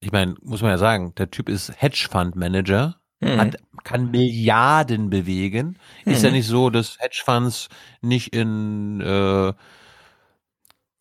Ich 0.00 0.12
meine, 0.12 0.36
muss 0.42 0.62
man 0.62 0.70
ja 0.70 0.78
sagen, 0.78 1.12
der 1.16 1.31
Typ 1.31 1.48
ist 1.48 1.73
Hedgefonds-Manager, 1.76 2.98
Mhm. 3.20 3.38
hat, 3.38 3.56
kann 3.84 4.10
Milliarden 4.10 5.10
bewegen. 5.10 5.78
Ist 6.05 6.22
ja 6.22 6.30
Mhm. 6.30 6.36
nicht 6.36 6.47
so, 6.47 6.70
dass 6.70 6.98
Hedgefonds 7.00 7.68
nicht 8.00 8.34
in 8.34 9.00
äh, 9.00 9.52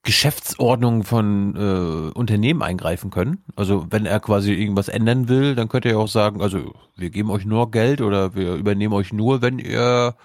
Geschäftsordnungen 0.04 1.04
von 1.04 1.56
äh, 1.56 2.18
Unternehmen 2.18 2.62
eingreifen 2.64 3.10
können. 3.10 3.44
Also 3.58 3.88
wenn 3.90 4.06
er 4.06 4.20
quasi 4.22 4.54
irgendwas 4.54 4.88
ändern 4.88 5.28
will, 5.28 5.54
dann 5.56 5.68
könnte 5.68 5.90
er 5.90 5.96
ja 5.96 6.00
auch 6.00 6.08
sagen, 6.08 6.42
also 6.42 6.74
wir 6.96 7.10
geben 7.10 7.30
euch 7.30 7.46
nur 7.46 7.72
Geld 7.72 8.00
oder 8.02 8.34
wir 8.34 8.54
übernehmen 8.56 8.94
euch 8.94 9.12
nur, 9.12 9.42
wenn 9.42 9.60
ihr 9.60 10.16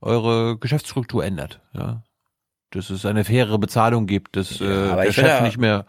eure 0.00 0.56
Geschäftsstruktur 0.58 1.24
ändert. 1.24 1.60
Ja, 1.74 2.02
dass 2.70 2.90
es 2.90 3.06
eine 3.06 3.24
faire 3.24 3.58
Bezahlung 3.58 4.06
gibt, 4.06 4.36
dass 4.36 4.60
äh, 4.60 4.64
aber 4.92 5.02
der 5.04 5.12
Chef 5.12 5.40
nicht 5.40 5.58
mehr 5.58 5.86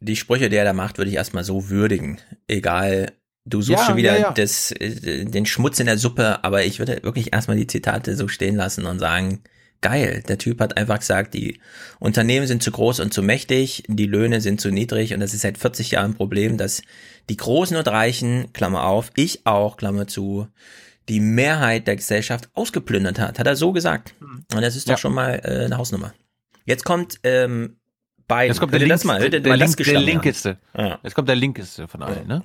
Die 0.00 0.16
Sprüche, 0.16 0.48
die 0.50 0.56
er 0.56 0.64
da 0.64 0.72
macht, 0.72 0.98
würde 0.98 1.10
ich 1.10 1.16
erstmal 1.16 1.44
so 1.44 1.68
würdigen. 1.70 2.18
Egal, 2.48 3.12
du 3.44 3.60
suchst 3.62 3.80
Ja, 3.80 3.86
schon 3.86 3.96
wieder 3.96 4.14
ja, 4.14 4.20
ja. 4.28 4.32
Das, 4.32 4.70
äh, 4.72 5.24
den 5.24 5.46
Schmutz 5.46 5.80
in 5.80 5.86
der 5.86 5.98
Suppe, 5.98 6.44
aber 6.44 6.64
ich 6.64 6.78
würde 6.78 7.02
wirklich 7.02 7.32
erstmal 7.32 7.56
die 7.56 7.66
Zitate 7.66 8.16
so 8.16 8.28
stehen 8.28 8.56
lassen 8.56 8.86
und 8.86 8.98
sagen, 8.98 9.42
geil, 9.80 10.22
der 10.28 10.38
Typ 10.38 10.60
hat 10.60 10.76
einfach 10.76 11.00
gesagt, 11.00 11.34
die 11.34 11.60
Unternehmen 11.98 12.46
sind 12.46 12.62
zu 12.62 12.70
groß 12.70 13.00
und 13.00 13.12
zu 13.12 13.22
mächtig, 13.22 13.82
die 13.88 14.06
Löhne 14.06 14.40
sind 14.40 14.60
zu 14.60 14.70
niedrig 14.70 15.12
und 15.12 15.20
das 15.20 15.34
ist 15.34 15.40
seit 15.40 15.58
40 15.58 15.90
Jahren 15.92 16.12
ein 16.12 16.14
Problem, 16.16 16.56
dass 16.56 16.82
die 17.28 17.36
Großen 17.36 17.76
und 17.76 17.88
Reichen, 17.88 18.52
Klammer 18.52 18.84
auf, 18.84 19.10
ich 19.16 19.44
auch, 19.44 19.76
Klammer 19.76 20.06
zu, 20.06 20.46
die 21.08 21.18
Mehrheit 21.18 21.88
der 21.88 21.96
Gesellschaft 21.96 22.48
ausgeplündert 22.54 23.18
hat, 23.18 23.40
hat 23.40 23.46
er 23.46 23.56
so 23.56 23.72
gesagt. 23.72 24.14
Und 24.20 24.62
das 24.62 24.76
ist 24.76 24.86
doch 24.88 24.92
Ja. 24.92 24.98
schon 24.98 25.14
mal 25.14 25.40
äh, 25.42 25.64
eine 25.64 25.76
Hausnummer. 25.78 26.14
Jetzt 26.64 26.84
kommt 26.84 27.18
ähm, 27.24 27.76
Biden. 28.28 28.46
Jetzt 28.46 28.60
kommt 28.60 28.72
der, 28.72 28.78
Hört 28.78 28.82
ihr 28.82 28.86
links, 28.88 29.00
das 29.02 29.04
mal, 29.04 29.20
hört 29.20 29.34
ihr 29.34 29.40
der, 29.40 29.50
mal 29.52 29.58
das 29.58 29.66
link, 29.70 29.76
der 29.78 29.84
Geschlamme 29.84 29.98
an? 30.06 30.12
linkeste. 30.12 30.58
Ja. 30.78 30.98
Jetzt 31.02 31.14
kommt 31.16 31.28
der 31.28 31.34
linkeste 31.36 31.88
von 31.88 32.02
allen, 32.04 32.28
ne? 32.28 32.44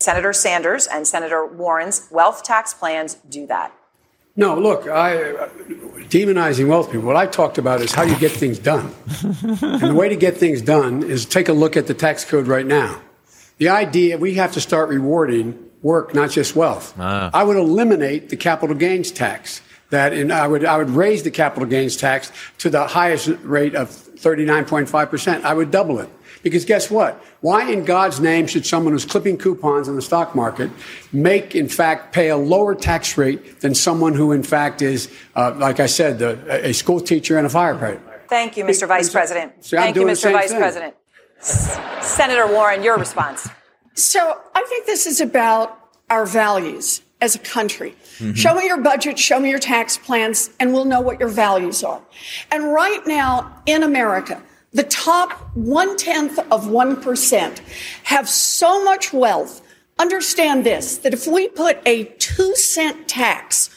Senator 0.00 0.32
Sanders 0.32 0.86
and 0.86 1.06
Senator 1.06 1.46
Warren's 1.46 2.08
wealth 2.10 2.42
tax 2.42 2.72
plans 2.72 3.14
do 3.28 3.46
that? 3.46 3.72
No, 4.34 4.58
look, 4.58 4.88
I, 4.88 5.32
uh, 5.32 5.48
demonizing 6.08 6.68
wealth 6.68 6.90
people, 6.90 7.06
what 7.06 7.16
I 7.16 7.26
talked 7.26 7.58
about 7.58 7.82
is 7.82 7.92
how 7.92 8.02
you 8.02 8.16
get 8.16 8.32
things 8.32 8.58
done. 8.58 8.94
and 9.22 9.80
the 9.82 9.94
way 9.94 10.08
to 10.08 10.16
get 10.16 10.36
things 10.36 10.62
done 10.62 11.02
is 11.02 11.26
take 11.26 11.48
a 11.48 11.52
look 11.52 11.76
at 11.76 11.86
the 11.86 11.94
tax 11.94 12.24
code 12.24 12.46
right 12.46 12.64
now. 12.64 13.00
The 13.58 13.68
idea 13.68 14.16
we 14.16 14.34
have 14.34 14.52
to 14.52 14.60
start 14.60 14.88
rewarding 14.88 15.70
work, 15.82 16.14
not 16.14 16.30
just 16.30 16.56
wealth. 16.56 16.94
Ah. 16.98 17.30
I 17.34 17.44
would 17.44 17.58
eliminate 17.58 18.30
the 18.30 18.36
capital 18.36 18.74
gains 18.74 19.10
tax. 19.10 19.60
That 19.90 20.12
and 20.12 20.32
I 20.32 20.46
would 20.46 20.64
I 20.64 20.78
would 20.78 20.90
raise 20.90 21.24
the 21.24 21.32
capital 21.32 21.68
gains 21.68 21.96
tax 21.96 22.30
to 22.58 22.70
the 22.70 22.86
highest 22.86 23.28
rate 23.42 23.74
of 23.74 23.90
39.5%. 23.90 25.42
I 25.42 25.52
would 25.52 25.72
double 25.72 25.98
it. 25.98 26.08
Because 26.42 26.64
guess 26.64 26.90
what? 26.90 27.22
Why 27.40 27.70
in 27.70 27.84
God's 27.84 28.18
name 28.20 28.46
should 28.46 28.64
someone 28.64 28.92
who's 28.92 29.04
clipping 29.04 29.36
coupons 29.38 29.88
in 29.88 29.96
the 29.96 30.02
stock 30.02 30.34
market 30.34 30.70
make, 31.12 31.54
in 31.54 31.68
fact, 31.68 32.12
pay 32.14 32.28
a 32.30 32.36
lower 32.36 32.74
tax 32.74 33.18
rate 33.18 33.60
than 33.60 33.74
someone 33.74 34.14
who, 34.14 34.32
in 34.32 34.42
fact, 34.42 34.80
is, 34.82 35.12
uh, 35.36 35.54
like 35.56 35.80
I 35.80 35.86
said, 35.86 36.18
the, 36.18 36.66
a 36.66 36.72
school 36.72 37.00
teacher 37.00 37.36
and 37.36 37.46
a 37.46 37.50
firefighter? 37.50 38.00
Thank 38.28 38.56
you, 38.56 38.64
Mr. 38.64 38.86
Vice 38.88 39.10
President. 39.10 39.64
See, 39.64 39.76
Thank 39.76 39.96
you, 39.96 40.02
Mr. 40.02 40.32
Vice 40.32 40.50
thing. 40.50 40.58
President. 40.60 40.94
S- 41.40 41.78
Senator 42.06 42.46
Warren, 42.46 42.82
your 42.82 42.96
response. 42.96 43.48
So 43.94 44.40
I 44.54 44.64
think 44.68 44.86
this 44.86 45.06
is 45.06 45.20
about 45.20 45.76
our 46.08 46.24
values 46.26 47.02
as 47.20 47.34
a 47.34 47.38
country. 47.38 47.94
Mhm. 48.18 48.36
Show 48.36 48.54
me 48.54 48.66
your 48.66 48.78
budget, 48.78 49.18
show 49.18 49.40
me 49.40 49.50
your 49.50 49.58
tax 49.58 49.96
plans, 49.98 50.50
and 50.58 50.72
we'll 50.72 50.84
know 50.86 51.00
what 51.00 51.20
your 51.20 51.28
values 51.28 51.82
are. 51.84 52.00
And 52.50 52.72
right 52.72 53.04
now 53.06 53.52
in 53.66 53.82
America, 53.82 54.40
the 54.72 54.84
top 54.84 55.32
one 55.54 55.96
tenth 55.96 56.38
of 56.38 56.66
1% 56.66 57.58
have 58.04 58.28
so 58.28 58.84
much 58.84 59.12
wealth 59.12 59.62
Understand 60.00 60.64
this, 60.64 60.96
that 60.96 61.12
if 61.12 61.26
we 61.26 61.46
put 61.46 61.76
a 61.84 62.04
two 62.04 62.56
cent 62.56 63.06
tax 63.06 63.68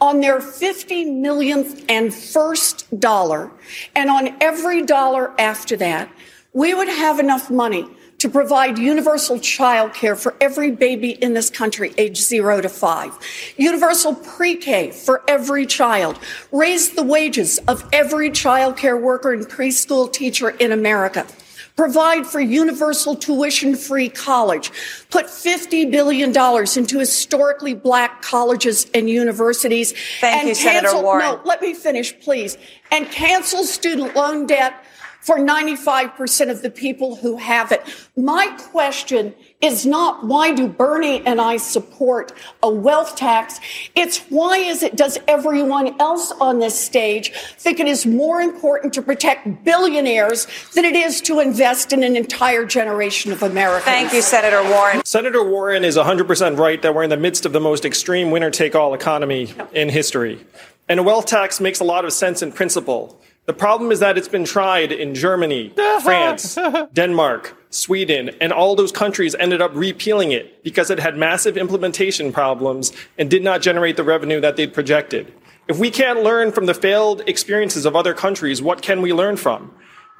on 0.00 0.20
their 0.20 0.40
50 0.40 1.06
millionth 1.06 1.84
and 1.88 2.14
first 2.14 3.00
dollar 3.00 3.50
and 3.96 4.08
on 4.08 4.36
every 4.40 4.82
dollar 4.82 5.34
after 5.40 5.76
that, 5.78 6.08
we 6.52 6.72
would 6.72 6.86
have 6.86 7.18
enough 7.18 7.50
money 7.50 7.84
to 8.22 8.28
provide 8.28 8.78
universal 8.78 9.36
child 9.40 9.92
care 9.94 10.14
for 10.14 10.36
every 10.40 10.70
baby 10.70 11.10
in 11.10 11.34
this 11.34 11.50
country 11.50 11.92
age 11.98 12.16
zero 12.16 12.60
to 12.60 12.68
five, 12.68 13.18
universal 13.56 14.14
pre-K 14.14 14.92
for 14.92 15.24
every 15.26 15.66
child, 15.66 16.20
raise 16.52 16.90
the 16.90 17.02
wages 17.02 17.58
of 17.66 17.84
every 17.92 18.30
child 18.30 18.76
care 18.76 18.96
worker 18.96 19.32
and 19.32 19.48
preschool 19.48 20.10
teacher 20.12 20.50
in 20.50 20.70
America, 20.70 21.26
provide 21.74 22.24
for 22.24 22.38
universal 22.38 23.16
tuition 23.16 23.74
free 23.74 24.08
college, 24.08 24.70
put 25.10 25.26
$50 25.26 25.90
billion 25.90 26.30
into 26.76 27.00
historically 27.00 27.74
black 27.74 28.22
colleges 28.22 28.86
and 28.94 29.10
universities. 29.10 29.94
Thank 30.20 30.44
and 30.44 30.48
you, 30.48 30.54
cancel, 30.54 30.90
Senator 30.90 31.02
Warren. 31.02 31.24
No, 31.24 31.40
let 31.44 31.60
me 31.60 31.74
finish, 31.74 32.16
please. 32.20 32.56
And 32.92 33.10
cancel 33.10 33.64
student 33.64 34.14
loan 34.14 34.46
debt 34.46 34.74
for 35.22 35.38
95% 35.38 36.50
of 36.50 36.62
the 36.62 36.70
people 36.70 37.16
who 37.16 37.36
have 37.36 37.72
it. 37.72 37.82
My 38.16 38.46
question 38.70 39.34
is 39.60 39.86
not 39.86 40.26
why 40.26 40.52
do 40.52 40.66
Bernie 40.66 41.24
and 41.24 41.40
I 41.40 41.56
support 41.56 42.32
a 42.62 42.68
wealth 42.68 43.14
tax? 43.14 43.60
It's 43.94 44.18
why 44.28 44.58
is 44.58 44.82
it 44.82 44.96
does 44.96 45.18
everyone 45.28 46.00
else 46.00 46.32
on 46.32 46.58
this 46.58 46.78
stage 46.78 47.32
think 47.56 47.78
it 47.78 47.86
is 47.86 48.04
more 48.04 48.40
important 48.40 48.92
to 48.94 49.02
protect 49.02 49.64
billionaires 49.64 50.48
than 50.74 50.84
it 50.84 50.96
is 50.96 51.20
to 51.22 51.38
invest 51.38 51.92
in 51.92 52.02
an 52.02 52.16
entire 52.16 52.66
generation 52.66 53.30
of 53.30 53.42
Americans? 53.42 53.84
Thank 53.84 54.12
you, 54.12 54.22
Senator 54.22 54.62
Warren. 54.64 55.04
Senator 55.04 55.44
Warren 55.44 55.84
is 55.84 55.96
100% 55.96 56.58
right 56.58 56.82
that 56.82 56.94
we're 56.94 57.04
in 57.04 57.10
the 57.10 57.16
midst 57.16 57.46
of 57.46 57.52
the 57.52 57.60
most 57.60 57.84
extreme 57.84 58.32
winner 58.32 58.50
take 58.50 58.74
all 58.74 58.92
economy 58.92 59.54
in 59.72 59.88
history. 59.88 60.44
And 60.88 60.98
a 60.98 61.02
wealth 61.02 61.26
tax 61.26 61.60
makes 61.60 61.78
a 61.78 61.84
lot 61.84 62.04
of 62.04 62.12
sense 62.12 62.42
in 62.42 62.50
principle. 62.50 63.18
The 63.52 63.58
problem 63.58 63.92
is 63.92 64.00
that 64.00 64.16
it's 64.16 64.28
been 64.28 64.46
tried 64.46 64.92
in 64.92 65.14
Germany, 65.14 65.74
France, 66.02 66.58
Denmark, 66.94 67.54
Sweden, 67.68 68.30
and 68.40 68.50
all 68.50 68.74
those 68.74 68.90
countries 68.90 69.34
ended 69.34 69.60
up 69.60 69.72
repealing 69.74 70.32
it 70.32 70.64
because 70.64 70.88
it 70.88 70.98
had 70.98 71.18
massive 71.18 71.58
implementation 71.58 72.32
problems 72.32 72.92
and 73.18 73.28
did 73.28 73.44
not 73.44 73.60
generate 73.60 73.98
the 73.98 74.04
revenue 74.04 74.40
that 74.40 74.56
they'd 74.56 74.72
projected. 74.72 75.34
If 75.68 75.78
we 75.78 75.90
can't 75.90 76.22
learn 76.22 76.50
from 76.50 76.64
the 76.64 76.72
failed 76.72 77.24
experiences 77.26 77.84
of 77.84 77.94
other 77.94 78.14
countries, 78.14 78.62
what 78.62 78.80
can 78.80 79.02
we 79.02 79.12
learn 79.12 79.36
from? 79.36 79.70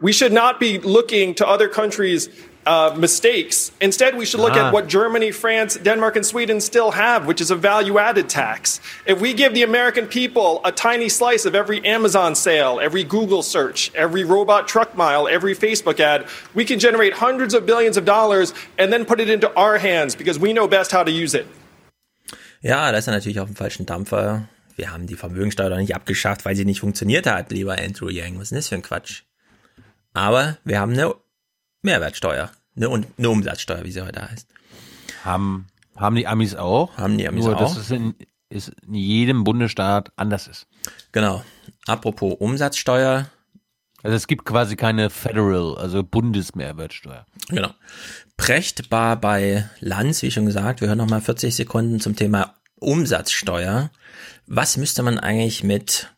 We 0.02 0.12
should 0.12 0.34
not 0.34 0.60
be 0.60 0.78
looking 0.78 1.34
to 1.36 1.48
other 1.48 1.68
countries' 1.68 2.28
uh, 2.66 2.94
mistakes. 2.96 3.72
Instead, 3.80 4.16
we 4.16 4.24
should 4.24 4.40
look 4.40 4.54
Ah. 4.56 4.66
at 4.68 4.72
what 4.72 4.86
Germany, 4.88 5.32
France, 5.32 5.76
Denmark, 5.82 6.16
and 6.16 6.24
Sweden 6.24 6.60
still 6.60 6.92
have, 6.92 7.26
which 7.26 7.40
is 7.40 7.50
a 7.50 7.56
value 7.56 7.98
added 7.98 8.28
tax. 8.28 8.80
If 9.06 9.20
we 9.20 9.32
give 9.34 9.52
the 9.54 9.62
American 9.64 10.06
people 10.06 10.60
a 10.64 10.70
tiny 10.72 11.08
slice 11.08 11.44
of 11.44 11.54
every 11.54 11.80
Amazon 11.84 12.34
sale, 12.34 12.78
every 12.80 13.04
Google 13.04 13.42
search, 13.42 13.90
every 13.94 14.24
robot 14.24 14.68
truck 14.68 14.96
mile, 14.96 15.26
every 15.28 15.54
Facebook 15.54 15.98
ad, 16.00 16.24
we 16.54 16.64
can 16.64 16.78
generate 16.78 17.14
hundreds 17.14 17.54
of 17.54 17.66
billions 17.66 17.96
of 17.96 18.04
dollars 18.04 18.54
and 18.78 18.92
then 18.92 19.04
put 19.04 19.20
it 19.20 19.28
into 19.28 19.48
our 19.56 19.78
hands 19.78 20.14
because 20.16 20.38
we 20.40 20.52
know 20.52 20.68
best 20.68 20.92
how 20.92 21.02
to 21.04 21.10
use 21.10 21.34
it. 21.34 21.46
Ja, 22.60 22.92
das 22.92 23.00
ist 23.00 23.06
er 23.08 23.14
natürlich 23.14 23.40
auf 23.40 23.48
dem 23.48 23.56
falschen 23.56 23.86
Dampfer. 23.86 24.48
Wir 24.76 24.92
haben 24.92 25.06
die 25.06 25.16
Vermögensteuer 25.16 25.68
doch 25.68 25.76
nicht 25.78 25.94
abgeschafft, 25.96 26.44
weil 26.44 26.54
sie 26.54 26.64
nicht 26.64 26.80
funktioniert 26.80 27.26
hat, 27.26 27.50
lieber 27.50 27.76
Andrew 27.78 28.08
Yang. 28.08 28.36
Was 28.38 28.44
ist 28.44 28.50
denn 28.52 28.58
das 28.58 28.68
für 28.68 28.74
ein 28.76 28.82
Quatsch? 28.82 29.22
Aber 30.14 30.58
wir 30.64 30.78
haben 30.78 30.92
eine 30.92 31.14
Mehrwertsteuer. 31.82 32.50
Eine, 32.76 32.88
Un- 32.88 33.06
eine 33.18 33.30
Umsatzsteuer, 33.30 33.84
wie 33.84 33.90
sie 33.92 34.02
heute 34.02 34.28
heißt. 34.30 34.48
Haben, 35.24 35.66
haben 35.96 36.16
die 36.16 36.26
Amis 36.26 36.54
auch. 36.54 36.96
Haben 36.96 37.18
die 37.18 37.28
Amis 37.28 37.44
Nur, 37.44 37.56
auch. 37.56 37.60
dass 37.60 37.76
es 37.76 37.90
in, 37.90 38.14
ist 38.48 38.72
in 38.86 38.94
jedem 38.94 39.44
Bundesstaat 39.44 40.12
anders 40.16 40.46
ist. 40.48 40.66
Genau. 41.12 41.44
Apropos 41.86 42.34
Umsatzsteuer. 42.38 43.26
Also 44.02 44.16
es 44.16 44.26
gibt 44.26 44.44
quasi 44.44 44.74
keine 44.74 45.10
Federal, 45.10 45.76
also 45.78 46.02
Bundesmehrwertsteuer. 46.02 47.24
Genau. 47.48 47.70
Precht 48.36 48.90
war 48.90 49.16
bei 49.16 49.68
Lanz, 49.78 50.22
wie 50.22 50.30
schon 50.32 50.46
gesagt, 50.46 50.80
wir 50.80 50.88
hören 50.88 50.98
nochmal 50.98 51.20
40 51.20 51.54
Sekunden 51.54 52.00
zum 52.00 52.16
Thema 52.16 52.54
Umsatzsteuer. 52.80 53.90
Was 54.48 54.76
müsste 54.76 55.02
man 55.04 55.20
eigentlich 55.20 55.62
mit, 55.62 56.11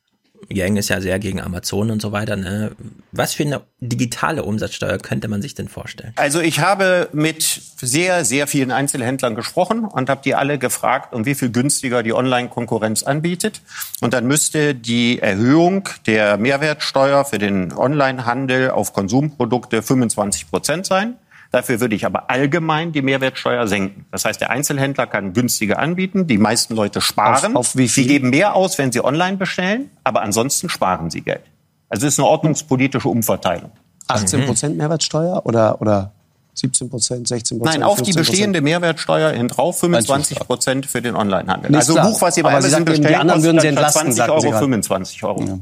Yang 0.51 0.77
ist 0.77 0.89
ja 0.89 1.01
sehr 1.01 1.19
gegen 1.19 1.41
Amazon 1.41 1.91
und 1.91 2.03
so 2.03 2.13
weiter, 2.13 2.37
ne? 2.37 2.73
Was 3.13 3.35
für 3.35 3.45
eine 3.45 3.63
digitale 3.81 4.43
Umsatzsteuer 4.43 4.99
könnte 4.99 5.29
man 5.29 5.43
sich 5.43 5.55
denn 5.55 5.69
vorstellen? 5.69 6.13
Also 6.17 6.41
ich 6.41 6.61
habe 6.61 7.09
mit 7.13 7.43
sehr, 7.43 8.25
sehr 8.25 8.47
vielen 8.47 8.71
Einzelhändlern 8.71 9.35
gesprochen 9.35 9.85
und 9.85 10.09
habe 10.09 10.21
die 10.25 10.35
alle 10.35 10.59
gefragt, 10.59 11.15
um 11.15 11.27
wie 11.27 11.35
viel 11.35 11.51
günstiger 11.51 12.03
die 12.03 12.13
Online-Konkurrenz 12.13 13.03
anbietet. 13.03 13.63
Und 14.01 14.15
dann 14.15 14.27
müsste 14.27 14.75
die 14.75 15.19
Erhöhung 15.21 15.89
der 16.07 16.37
Mehrwertsteuer 16.37 17.25
für 17.25 17.39
den 17.39 17.73
Online-Handel 17.73 18.71
auf 18.71 18.93
Konsumprodukte 18.93 19.83
25 19.83 20.51
Prozent 20.51 20.87
sein. 20.87 21.17
Dafür 21.55 21.79
würde 21.81 21.95
ich 21.95 22.05
aber 22.05 22.31
allgemein 22.31 22.91
die 22.91 23.01
Mehrwertsteuer 23.01 23.69
senken. 23.69 24.07
Das 24.11 24.25
heißt, 24.25 24.41
der 24.41 24.51
Einzelhändler 24.51 25.07
kann 25.07 25.33
günstiger 25.35 25.79
anbieten. 25.79 26.27
Die 26.27 26.37
meisten 26.37 26.75
Leute 26.75 27.01
sparen. 27.01 27.55
Auf- 27.57 27.69
auf 27.69 27.77
wie 27.77 27.87
viel? 27.89 28.03
Sie 28.03 28.09
geben 28.09 28.31
mehr 28.31 28.57
aus, 28.57 28.77
wenn 28.77 28.91
sie 28.91 29.05
online 29.05 29.37
bestellen, 29.37 29.89
aber 30.03 30.23
ansonsten 30.23 30.69
sparen 30.69 31.11
sie 31.11 31.21
Geld. 31.21 31.43
Also 31.89 32.09
es 32.09 32.15
ist 32.15 32.19
eine 32.19 32.27
ordnungspolitische 32.27 33.09
Umverteilung. 33.09 33.71
18 34.09 34.47
Prozent 34.47 34.77
Mehrwertsteuer 34.77 35.43
oder, 35.47 35.81
oder 35.81 36.11
17 36.55 36.91
Prozent, 36.91 37.29
16 37.29 37.59
Prozent? 37.61 37.81
Nein, 37.81 37.89
auf 37.89 38.03
die 38.03 38.13
bestehende 38.13 38.61
Mehrwertsteuer 38.61 39.31
hin 39.31 39.47
drauf 39.47 39.79
25 39.79 40.41
Prozent 40.41 40.87
für 40.87 41.01
den 41.03 41.15
Onlinehandel. 41.15 41.73
Also. 41.77 41.95
Buch, 41.95 42.21
was 42.21 42.37
ihr 42.37 42.43
bei 42.43 42.51
Amazon 42.51 42.81
eben, 42.81 42.87
die 42.87 43.01
bestellen, 43.01 43.21
anderen 43.21 43.43
würden 43.45 43.61
Sie 43.61 43.69
entlasten, 43.69 44.13
20 44.13 44.17
sagten 44.17 44.41
Sie 44.41 44.47
Euro 44.49 44.51
gerade. 44.51 44.65
25 44.65 45.23
Euro. 45.25 45.41
Ja, 45.45 45.59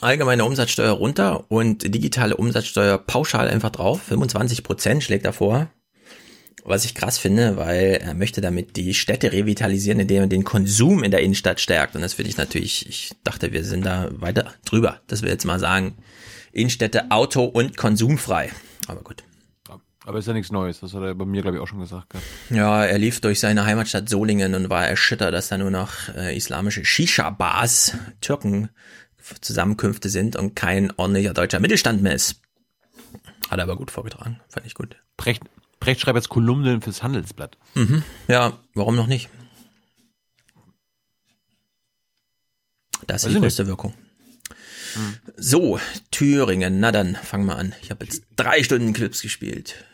allgemeine 0.00 0.44
Umsatzsteuer 0.44 0.92
runter 0.92 1.50
und 1.50 1.94
digitale 1.94 2.36
Umsatzsteuer 2.36 2.98
pauschal 2.98 3.48
einfach 3.48 3.70
drauf. 3.70 4.02
25 4.02 4.62
Prozent 4.62 5.02
schlägt 5.02 5.24
er 5.24 5.32
vor. 5.32 5.68
Was 6.66 6.86
ich 6.86 6.94
krass 6.94 7.18
finde, 7.18 7.58
weil 7.58 8.00
er 8.02 8.14
möchte 8.14 8.40
damit 8.40 8.76
die 8.76 8.94
Städte 8.94 9.32
revitalisieren, 9.32 10.00
indem 10.00 10.22
er 10.22 10.26
den 10.28 10.44
Konsum 10.44 11.04
in 11.04 11.10
der 11.10 11.20
Innenstadt 11.20 11.60
stärkt. 11.60 11.94
Und 11.94 12.00
das 12.00 12.14
finde 12.14 12.30
ich 12.30 12.38
natürlich, 12.38 12.88
ich 12.88 13.12
dachte, 13.22 13.52
wir 13.52 13.64
sind 13.64 13.84
da 13.84 14.08
weiter 14.12 14.54
drüber, 14.64 15.00
dass 15.06 15.22
wir 15.22 15.28
jetzt 15.28 15.44
mal 15.44 15.58
sagen, 15.58 15.96
Innenstädte 16.52 17.10
auto- 17.10 17.44
und 17.44 17.76
konsumfrei. 17.76 18.50
Aber 18.86 19.02
gut. 19.02 19.24
Aber 20.06 20.18
ist 20.18 20.26
ja 20.26 20.34
nichts 20.34 20.52
Neues, 20.52 20.80
das 20.80 20.92
hat 20.92 21.02
er 21.02 21.14
bei 21.14 21.24
mir, 21.24 21.40
glaube 21.40 21.56
ich, 21.56 21.62
auch 21.62 21.66
schon 21.66 21.80
gesagt. 21.80 22.10
gehabt. 22.10 22.26
Ja, 22.50 22.84
er 22.84 22.98
lief 22.98 23.20
durch 23.20 23.40
seine 23.40 23.64
Heimatstadt 23.64 24.08
Solingen 24.08 24.54
und 24.54 24.68
war 24.68 24.86
erschüttert, 24.86 25.32
dass 25.32 25.48
da 25.48 25.56
nur 25.56 25.70
noch 25.70 26.14
äh, 26.14 26.36
islamische 26.36 26.84
Shisha-Bars, 26.84 27.96
Türken, 28.20 28.68
Zusammenkünfte 29.40 30.08
sind 30.08 30.36
und 30.36 30.54
kein 30.54 30.92
ordentlicher 30.96 31.34
deutscher 31.34 31.60
Mittelstand 31.60 32.02
mehr 32.02 32.14
ist. 32.14 32.40
Hat 33.50 33.58
er 33.58 33.64
aber 33.64 33.76
gut 33.76 33.90
vorgetragen, 33.90 34.40
fand 34.48 34.66
ich 34.66 34.74
gut. 34.74 34.96
Brecht, 35.16 35.42
Brecht 35.80 36.00
schreibt 36.00 36.16
jetzt 36.16 36.28
Kolumnen 36.28 36.82
fürs 36.82 37.02
Handelsblatt. 37.02 37.56
Mhm. 37.74 38.02
Ja, 38.28 38.58
warum 38.74 38.96
noch 38.96 39.06
nicht? 39.06 39.28
Das 43.06 43.22
ist 43.22 43.28
Weiß 43.28 43.34
die 43.34 43.40
größte 43.40 43.62
nicht. 43.62 43.70
Wirkung. 43.70 43.94
So, 45.36 45.80
Thüringen, 46.10 46.78
na 46.80 46.92
dann, 46.92 47.16
fangen 47.16 47.46
wir 47.46 47.56
an. 47.56 47.74
Ich 47.82 47.90
habe 47.90 48.04
jetzt 48.04 48.22
drei 48.36 48.62
Stunden 48.62 48.92
Clips 48.92 49.22
gespielt. 49.22 49.84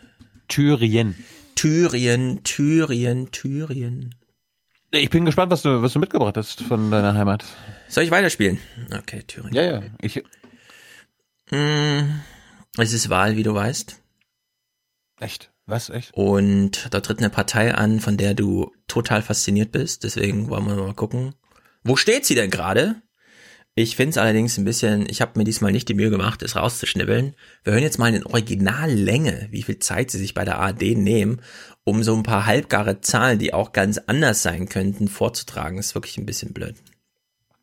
Thüringen. 0.48 1.24
Thüringen, 1.54 2.44
Thüringen, 2.44 3.30
Thüringen. 3.30 4.14
Ich 4.90 5.10
bin 5.10 5.24
gespannt, 5.24 5.50
was 5.52 5.62
du, 5.62 5.82
was 5.82 5.92
du 5.92 5.98
mitgebracht 6.00 6.36
hast 6.36 6.62
von 6.62 6.90
deiner 6.90 7.14
Heimat. 7.14 7.44
Soll 7.90 8.04
ich 8.04 8.10
weiterspielen? 8.10 8.58
Okay, 8.96 9.22
Thüringen. 9.26 9.54
Ja, 9.54 9.62
ja. 9.62 9.82
Ich, 10.00 10.22
Mm, 11.52 12.20
Es 12.78 12.92
ist 12.92 13.10
Wahl, 13.10 13.36
wie 13.36 13.42
du 13.42 13.52
weißt. 13.54 14.00
echt? 15.20 15.50
Was? 15.66 15.90
Echt? 15.90 16.14
Und 16.14 16.88
da 16.92 17.00
tritt 17.00 17.18
eine 17.18 17.30
Partei 17.30 17.74
an, 17.74 18.00
von 18.00 18.16
der 18.16 18.34
du 18.34 18.72
total 18.88 19.22
fasziniert 19.22 19.70
bist. 19.72 20.04
Deswegen 20.04 20.48
wollen 20.48 20.66
wir 20.66 20.74
mal 20.76 20.94
gucken. 20.94 21.34
Wo 21.84 21.96
steht 21.96 22.24
sie 22.24 22.34
denn 22.36 22.50
gerade? 22.50 23.02
Ich 23.74 23.94
finde 23.96 24.10
es 24.10 24.18
allerdings 24.18 24.58
ein 24.58 24.64
bisschen, 24.64 25.08
ich 25.08 25.20
habe 25.20 25.38
mir 25.38 25.44
diesmal 25.44 25.70
nicht 25.72 25.88
die 25.88 25.94
Mühe 25.94 26.10
gemacht, 26.10 26.42
es 26.42 26.56
rauszuschnibbeln. 26.56 27.36
Wir 27.62 27.72
hören 27.72 27.82
jetzt 27.84 27.98
mal 27.98 28.12
in 28.14 28.26
Originallänge, 28.26 29.48
wie 29.50 29.62
viel 29.62 29.78
Zeit 29.78 30.10
sie 30.10 30.18
sich 30.18 30.34
bei 30.34 30.44
der 30.44 30.58
ARD 30.58 30.96
nehmen, 30.96 31.40
um 31.84 32.02
so 32.02 32.14
ein 32.16 32.24
paar 32.24 32.46
halbgare 32.46 33.00
Zahlen, 33.00 33.38
die 33.38 33.54
auch 33.54 33.72
ganz 33.72 33.98
anders 33.98 34.42
sein 34.42 34.68
könnten, 34.68 35.06
vorzutragen. 35.08 35.78
Ist 35.78 35.94
wirklich 35.94 36.18
ein 36.18 36.26
bisschen 36.26 36.52
blöd. 36.52 36.76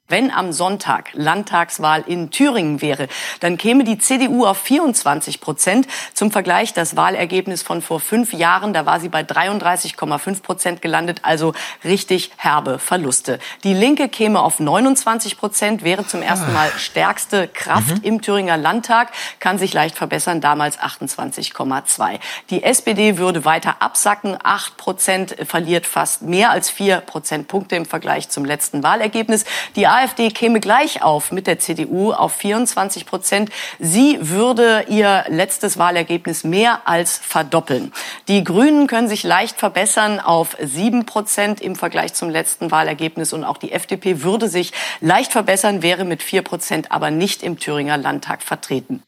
Wenn 0.09 0.31
am 0.31 0.53
Sonntag 0.53 1.09
Landtagswahl 1.11 2.01
in 2.07 2.31
Thüringen 2.31 2.81
wäre, 2.81 3.09
dann 3.41 3.57
käme 3.57 3.83
die 3.83 3.97
CDU 3.97 4.45
auf 4.45 4.57
24 4.57 5.41
Prozent. 5.41 5.85
Zum 6.13 6.31
Vergleich 6.31 6.71
das 6.71 6.95
Wahlergebnis 6.95 7.61
von 7.61 7.81
vor 7.81 7.99
fünf 7.99 8.31
Jahren, 8.31 8.71
da 8.71 8.85
war 8.85 9.01
sie 9.01 9.09
bei 9.09 9.23
33,5 9.23 10.41
Prozent 10.41 10.81
gelandet, 10.81 11.19
also 11.23 11.53
richtig 11.83 12.31
herbe 12.37 12.79
Verluste. 12.79 13.39
Die 13.65 13.73
Linke 13.73 14.07
käme 14.07 14.39
auf 14.39 14.61
29 14.61 15.37
Prozent, 15.37 15.83
wäre 15.83 16.07
zum 16.07 16.21
ersten 16.21 16.53
Mal 16.53 16.71
stärkste 16.77 17.49
Kraft 17.49 17.97
mhm. 17.97 18.03
im 18.03 18.21
Thüringer 18.21 18.55
Landtag, 18.55 19.11
kann 19.41 19.57
sich 19.57 19.73
leicht 19.73 19.97
verbessern, 19.97 20.39
damals 20.39 20.79
28,2. 20.79 22.19
Die 22.49 22.63
SPD 22.63 23.17
würde 23.17 23.43
weiter 23.43 23.81
absacken, 23.81 24.37
8 24.41 24.77
Prozent, 24.77 25.35
verliert 25.45 25.85
fast 25.85 26.21
mehr 26.21 26.51
als 26.51 26.69
4 26.69 27.01
Prozentpunkte 27.01 27.75
im 27.75 27.85
Vergleich 27.85 28.29
zum 28.29 28.45
letzten 28.45 28.83
Wahlergebnis. 28.83 29.43
Die 29.75 29.96
AfD 29.97 30.29
käme 30.29 30.59
gleich 30.59 31.01
auf 31.01 31.31
mit 31.31 31.47
der 31.47 31.57
CDU 31.57 32.11
auf 32.11 32.33
24 32.33 33.07
Prozent. 33.07 33.49
Sie 33.79 34.19
würde 34.21 34.85
ihr 34.89 35.25
letztes 35.27 35.79
Wahlergebnis 35.79 36.43
mehr 36.43 36.81
als 36.87 37.17
verdoppeln. 37.17 37.91
Die 38.27 38.43
Grünen 38.43 38.85
können 38.85 39.07
sich 39.07 39.23
leicht 39.23 39.57
verbessern 39.57 40.19
auf 40.19 40.55
7 40.61 41.07
Prozent 41.07 41.61
im 41.61 41.75
Vergleich 41.75 42.13
zum 42.13 42.29
letzten 42.29 42.69
Wahlergebnis 42.69 43.33
und 43.33 43.43
auch 43.43 43.57
die 43.57 43.71
FDP 43.71 44.21
würde 44.21 44.49
sich 44.49 44.71
leicht 45.01 45.31
verbessern, 45.31 45.81
wäre 45.81 46.05
mit 46.05 46.21
4 46.21 46.43
Prozent 46.43 46.91
aber 46.91 47.09
nicht 47.09 47.41
im 47.41 47.57
Thüringer 47.57 47.97
Landtag 47.97 48.43
vertreten. 48.43 49.01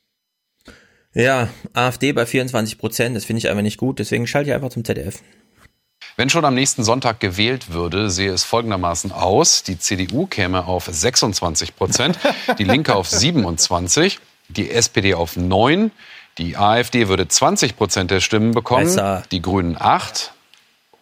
Ja, 1.14 1.50
AfD 1.74 2.14
bei 2.14 2.26
24 2.26 2.80
Prozent, 2.80 3.16
das 3.16 3.26
finde 3.26 3.40
ich 3.40 3.50
einfach 3.50 3.62
nicht 3.62 3.78
gut, 3.78 4.00
deswegen 4.00 4.26
schalte 4.26 4.50
ich 4.50 4.56
einfach 4.56 4.70
zum 4.70 4.84
ZDF. 4.84 5.22
Wenn 6.20 6.30
schon 6.30 6.44
am 6.44 6.54
nächsten 6.54 6.84
Sonntag 6.84 7.22
gewählt 7.22 7.72
würde, 7.72 8.10
sehe 8.10 8.34
es 8.34 8.44
folgendermaßen 8.44 9.14
aus. 9.14 9.64
Die 9.64 9.80
CDU 9.80 10.26
käme 10.26 10.66
auf 10.66 10.86
26 10.86 11.78
Prozent, 11.78 12.20
die 12.58 12.66
Linke 12.66 12.94
auf 12.94 13.08
27, 13.08 14.20
die 14.50 14.70
SPD 14.70 15.14
auf 15.14 15.38
9, 15.38 15.92
die 16.38 16.58
AfD 16.58 17.08
würde 17.08 17.30
20 17.30 17.78
Prozent 17.78 18.12
der 18.12 18.20
Stimmen 18.20 18.52
bekommen, 18.52 18.84
Besser. 18.84 19.24
die 19.32 19.42
Grünen 19.42 19.78
8 19.80 20.34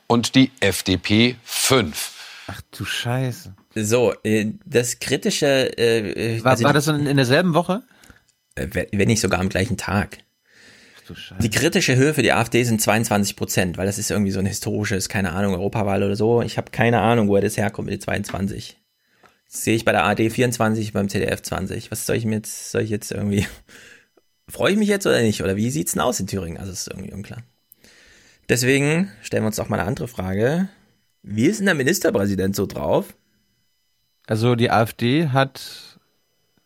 und 0.05 0.35
die 0.35 0.51
FDP 0.59 1.35
5. 1.43 2.13
Ach 2.45 2.61
du 2.77 2.85
Scheiße. 2.85 3.55
So, 3.73 4.13
äh, 4.23 4.51
das 4.65 4.99
kritische... 4.99 5.75
Äh, 5.79 6.43
war, 6.43 6.51
also 6.51 6.63
war 6.63 6.73
das 6.73 6.85
in, 6.87 7.07
in 7.07 7.17
derselben 7.17 7.55
Woche? 7.55 7.81
Äh, 8.53 8.67
wenn 8.91 9.07
nicht 9.07 9.21
sogar 9.21 9.39
am 9.39 9.49
gleichen 9.49 9.77
Tag. 9.77 10.19
Die 11.39 11.49
kritische 11.49 11.95
Höhe 11.95 12.13
für 12.13 12.21
die 12.21 12.33
AfD 12.33 12.63
sind 12.63 12.81
22 12.81 13.35
Prozent, 13.35 13.77
weil 13.77 13.85
das 13.85 13.97
ist 13.97 14.11
irgendwie 14.11 14.31
so 14.31 14.39
ein 14.39 14.45
historisches, 14.45 15.09
keine 15.09 15.31
Ahnung, 15.31 15.53
Europawahl 15.53 16.03
oder 16.03 16.15
so. 16.15 16.41
Ich 16.41 16.57
habe 16.57 16.71
keine 16.71 17.01
Ahnung, 17.01 17.27
woher 17.27 17.41
das 17.41 17.57
herkommt 17.57 17.87
mit 17.87 17.93
den 17.93 18.01
22. 18.01 18.77
Das 19.49 19.63
sehe 19.63 19.75
ich 19.75 19.85
bei 19.85 19.91
der 19.91 20.05
AD 20.05 20.29
24, 20.29 20.93
beim 20.93 21.09
CDF 21.09 21.41
20. 21.41 21.91
Was 21.91 22.05
soll 22.05 22.17
ich 22.17 22.25
mir 22.25 22.35
jetzt, 22.35 22.71
soll 22.71 22.81
ich 22.81 22.89
jetzt 22.89 23.11
irgendwie, 23.11 23.47
freue 24.49 24.73
ich 24.73 24.77
mich 24.77 24.89
jetzt 24.89 25.05
oder 25.07 25.21
nicht? 25.21 25.41
Oder 25.41 25.55
wie 25.55 25.69
sieht's 25.69 25.93
denn 25.93 26.01
aus 26.01 26.19
in 26.19 26.27
Thüringen? 26.27 26.57
Also 26.57 26.71
ist 26.71 26.87
irgendwie 26.87 27.13
unklar. 27.13 27.43
Deswegen 28.49 29.11
stellen 29.21 29.43
wir 29.43 29.47
uns 29.47 29.57
doch 29.57 29.69
mal 29.69 29.79
eine 29.79 29.87
andere 29.87 30.07
Frage. 30.07 30.69
Wie 31.21 31.45
ist 31.45 31.59
denn 31.59 31.65
der 31.65 31.75
Ministerpräsident 31.75 32.55
so 32.55 32.65
drauf? 32.65 33.15
Also 34.25 34.55
die 34.55 34.71
AfD 34.71 35.29
hat 35.29 35.86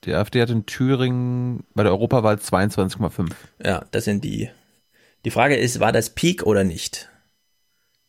die 0.03 0.13
AfD 0.13 0.41
hat 0.41 0.49
in 0.49 0.65
Thüringen 0.65 1.63
bei 1.73 1.83
der 1.83 1.91
Europawahl 1.91 2.35
22,5. 2.35 3.31
Ja, 3.63 3.85
das 3.91 4.05
sind 4.05 4.23
die. 4.23 4.49
Die 5.25 5.31
Frage 5.31 5.55
ist, 5.55 5.79
war 5.79 5.91
das 5.91 6.09
Peak 6.11 6.43
oder 6.43 6.63
nicht? 6.63 7.09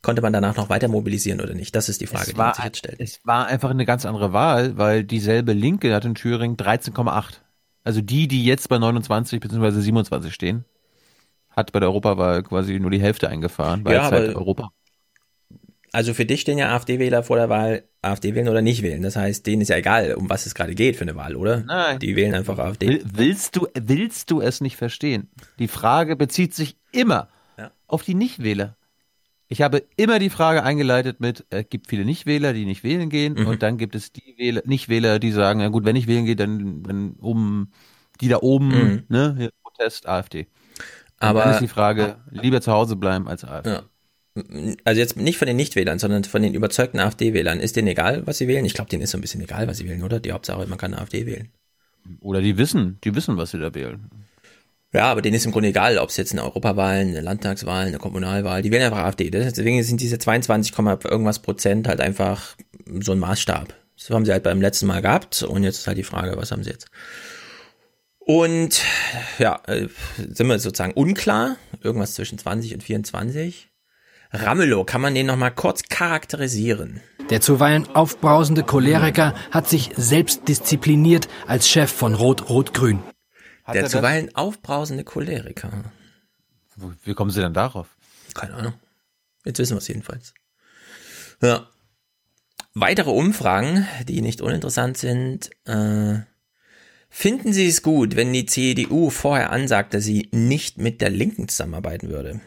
Konnte 0.01 0.23
man 0.23 0.33
danach 0.33 0.57
noch 0.57 0.69
weiter 0.69 0.89
mobilisieren 0.89 1.41
oder 1.41 1.55
nicht? 1.55 1.77
Das 1.77 1.89
ist 1.89 2.01
die 2.01 2.07
Frage, 2.07 2.31
es 2.31 2.37
war, 2.37 2.47
die 2.47 2.49
man 2.49 2.55
sich 2.55 2.65
jetzt 2.65 2.79
stellt. 2.79 3.01
Es 3.01 3.21
war 3.25 3.47
einfach 3.47 3.71
eine 3.71 3.85
ganz 3.85 4.05
andere 4.05 4.33
Wahl, 4.33 4.77
weil 4.77 5.05
dieselbe 5.05 5.53
Linke 5.53 5.95
hat 5.95 6.05
in 6.05 6.15
Thüringen 6.15 6.57
13,8. 6.57 7.35
Also 7.85 8.01
die, 8.01 8.27
die 8.27 8.45
jetzt 8.45 8.69
bei 8.69 8.79
29 8.79 9.41
bzw. 9.41 9.71
27 9.81 10.33
stehen, 10.33 10.65
hat 11.51 11.73
bei 11.73 11.81
der 11.81 11.91
Europawahl 11.91 12.43
quasi 12.43 12.81
nur 12.81 12.91
die 12.91 13.01
Hälfte 13.01 13.29
eingefahren, 13.29 13.85
weil 13.85 13.95
ja, 13.95 14.07
es 14.07 14.13
halt 14.13 14.35
Europa 14.35 14.73
also 15.93 16.15
für 16.15 16.25
dich 16.25 16.41
stehen 16.41 16.57
ja 16.57 16.75
AfD-Wähler 16.75 17.23
vor 17.23 17.37
der 17.37 17.51
Wahl, 17.51 17.85
AfD 18.01 18.35
wählen 18.35 18.49
oder 18.49 18.63
nicht 18.63 18.83
wählen. 18.83 19.03
Das 19.03 19.15
heißt, 19.15 19.47
denen 19.47 19.61
ist 19.61 19.69
ja 19.69 19.77
egal, 19.77 20.15
um 20.15 20.31
was 20.31 20.47
es 20.47 20.55
gerade 20.55 20.75
geht 20.75 20.97
für 20.97 21.03
eine 21.03 21.17
Wahl, 21.17 21.37
oder? 21.37 21.61
Nein. 21.61 21.99
Die 21.99 22.17
wählen 22.17 22.35
einfach 22.35 22.59
AfD. 22.59 23.03
willst 23.05 23.57
du, 23.57 23.69
willst 23.75 24.31
du 24.31 24.41
es 24.41 24.63
nicht 24.63 24.77
verstehen? 24.77 25.31
Die 25.59 25.69
Frage 25.69 26.17
bezieht 26.17 26.55
sich 26.55 26.77
immer 26.93 27.29
ja. 27.59 27.71
auf 27.87 28.03
die 28.03 28.15
Nichtwähler. 28.15 28.77
Ich 29.49 29.61
habe 29.61 29.85
immer 29.97 30.19
die 30.19 30.31
Frage 30.31 30.63
eingeleitet 30.63 31.21
mit, 31.21 31.45
es 31.51 31.61
äh, 31.61 31.65
gibt 31.65 31.89
viele 31.89 32.07
Nichtwähler, 32.07 32.55
die 32.55 32.65
nicht 32.65 32.85
wählen 32.85 33.11
gehen, 33.11 33.35
mhm. 33.35 33.47
und 33.47 33.63
dann 33.63 33.77
gibt 33.77 33.95
es 33.95 34.11
die 34.11 34.35
Wähler, 34.39 34.63
Nichtwähler, 34.65 35.19
die 35.19 35.31
sagen, 35.31 35.61
na 35.61 35.69
gut, 35.69 35.85
wenn 35.85 35.95
ich 35.95 36.07
wählen 36.07 36.25
gehe, 36.25 36.37
dann, 36.37 36.83
dann 36.83 37.17
um 37.21 37.71
die 38.23 38.29
da 38.29 38.39
oben, 38.39 38.69
mhm. 38.69 39.05
ne, 39.09 39.51
Protest, 39.63 40.09
AfD. 40.09 40.47
Aber 41.19 41.41
dann 41.41 41.53
ist 41.53 41.61
die 41.61 41.69
Frage, 41.69 42.17
lieber 42.31 42.63
zu 42.63 42.73
Hause 42.73 42.97
bleiben 42.97 43.29
als 43.29 43.45
AfD. 43.45 43.71
Ja 43.71 43.83
also 44.85 44.99
jetzt 44.99 45.17
nicht 45.17 45.39
von 45.39 45.47
den 45.47 45.57
Nichtwählern, 45.57 45.99
sondern 45.99 46.25
von 46.25 46.43
den 46.43 46.55
überzeugten 46.55 46.99
AfD-Wählern, 46.99 47.61
ist 47.61 47.77
denen 47.77 47.89
egal, 47.89 48.27
was 48.27 48.39
sie 48.39 48.49
wählen? 48.49 48.65
Ich 48.65 48.75
glaube, 48.75 48.89
denen 48.89 49.03
ist 49.03 49.11
so 49.11 49.19
ein 49.19 49.21
bisschen 49.21 49.43
egal, 49.43 49.69
was 49.69 49.79
sie 49.79 49.89
wählen, 49.89 50.03
oder? 50.03 50.21
Die 50.21 50.33
Hauptsache, 50.33 50.67
man 50.67 50.79
kann 50.79 50.95
AfD 50.95 51.27
wählen. 51.27 51.49
Oder 52.21 52.41
die 52.41 52.57
wissen, 52.57 52.99
die 53.05 53.15
wissen, 53.15 53.37
was 53.37 53.51
sie 53.51 53.59
da 53.59 53.75
wählen. 53.75 54.11
Ja, 54.95 55.11
aber 55.11 55.23
denen 55.23 55.37
ist 55.37 55.47
im 55.47 55.53
Grunde 55.53 55.69
egal, 55.69 55.99
ob 55.99 56.11
es 56.11 56.17
jetzt 56.17 56.33
eine 56.33 56.43
Europawahl, 56.43 56.99
eine 56.99 57.21
Landtagswahl, 57.21 57.87
eine 57.87 57.99
Kommunalwahl, 57.99 58.63
die 58.63 58.71
wählen 58.71 58.85
einfach 58.85 59.05
AfD. 59.05 59.31
Deswegen 59.31 59.83
sind 59.83 60.01
diese 60.01 60.19
22, 60.19 60.77
irgendwas 61.05 61.39
Prozent 61.41 61.89
halt 61.89 62.01
einfach 62.01 62.57
so 63.01 63.13
ein 63.13 63.19
Maßstab. 63.19 63.75
Das 63.97 64.11
haben 64.11 64.25
sie 64.25 64.33
halt 64.33 64.43
beim 64.43 64.61
letzten 64.61 64.87
Mal 64.87 65.01
gehabt 65.01 65.43
und 65.43 65.63
jetzt 65.63 65.79
ist 65.79 65.87
halt 65.87 65.99
die 65.99 66.03
Frage, 66.03 66.37
was 66.37 66.51
haben 66.51 66.63
sie 66.63 66.71
jetzt? 66.71 66.89
Und 68.19 68.83
ja, 69.39 69.61
äh, 69.67 69.89
sind 70.17 70.47
wir 70.47 70.59
sozusagen 70.59 70.93
unklar, 70.93 71.57
irgendwas 71.83 72.15
zwischen 72.15 72.39
20 72.39 72.75
und 72.75 72.83
24. 72.83 73.72
Ramelow, 74.33 74.85
kann 74.85 75.03
man 75.03 75.15
den 75.15 75.27
noch 75.27 75.37
mal 75.37 75.51
kurz 75.51 75.83
charakterisieren? 75.85 77.01
Der 77.29 77.41
zuweilen 77.41 77.87
aufbrausende 77.95 78.63
Choleriker 78.63 79.35
hat 79.51 79.69
sich 79.69 79.91
selbst 79.97 80.49
diszipliniert 80.49 81.29
als 81.47 81.69
Chef 81.69 81.93
von 81.93 82.15
Rot-Rot-Grün. 82.15 83.01
Der 83.73 83.87
zuweilen 83.87 84.35
aufbrausende 84.35 85.05
Choleriker. 85.05 85.71
Wie 87.05 87.15
kommen 87.15 87.31
Sie 87.31 87.41
denn 87.41 87.55
darauf? 87.55 87.89
Keine 88.35 88.55
Ahnung. 88.55 88.75
Jetzt 89.45 89.59
wissen 89.59 89.75
wir 89.75 89.79
es 89.79 89.89
jedenfalls. 89.89 90.35
Ja. 91.43 91.69
Weitere 92.75 93.11
Umfragen, 93.11 93.87
die 94.09 94.23
nicht 94.23 94.41
uninteressant 94.41 94.97
sind. 94.97 95.51
Äh, 95.67 96.21
finden 97.11 97.53
Sie 97.53 97.67
es 97.67 97.83
gut, 97.83 98.17
wenn 98.17 98.33
die 98.33 98.47
CDU 98.47 99.11
vorher 99.11 99.51
ansagte, 99.51 100.01
sie 100.01 100.29
nicht 100.33 100.79
mit 100.79 101.03
der 101.03 101.11
Linken 101.11 101.49
zusammenarbeiten 101.49 102.09
würde? 102.09 102.41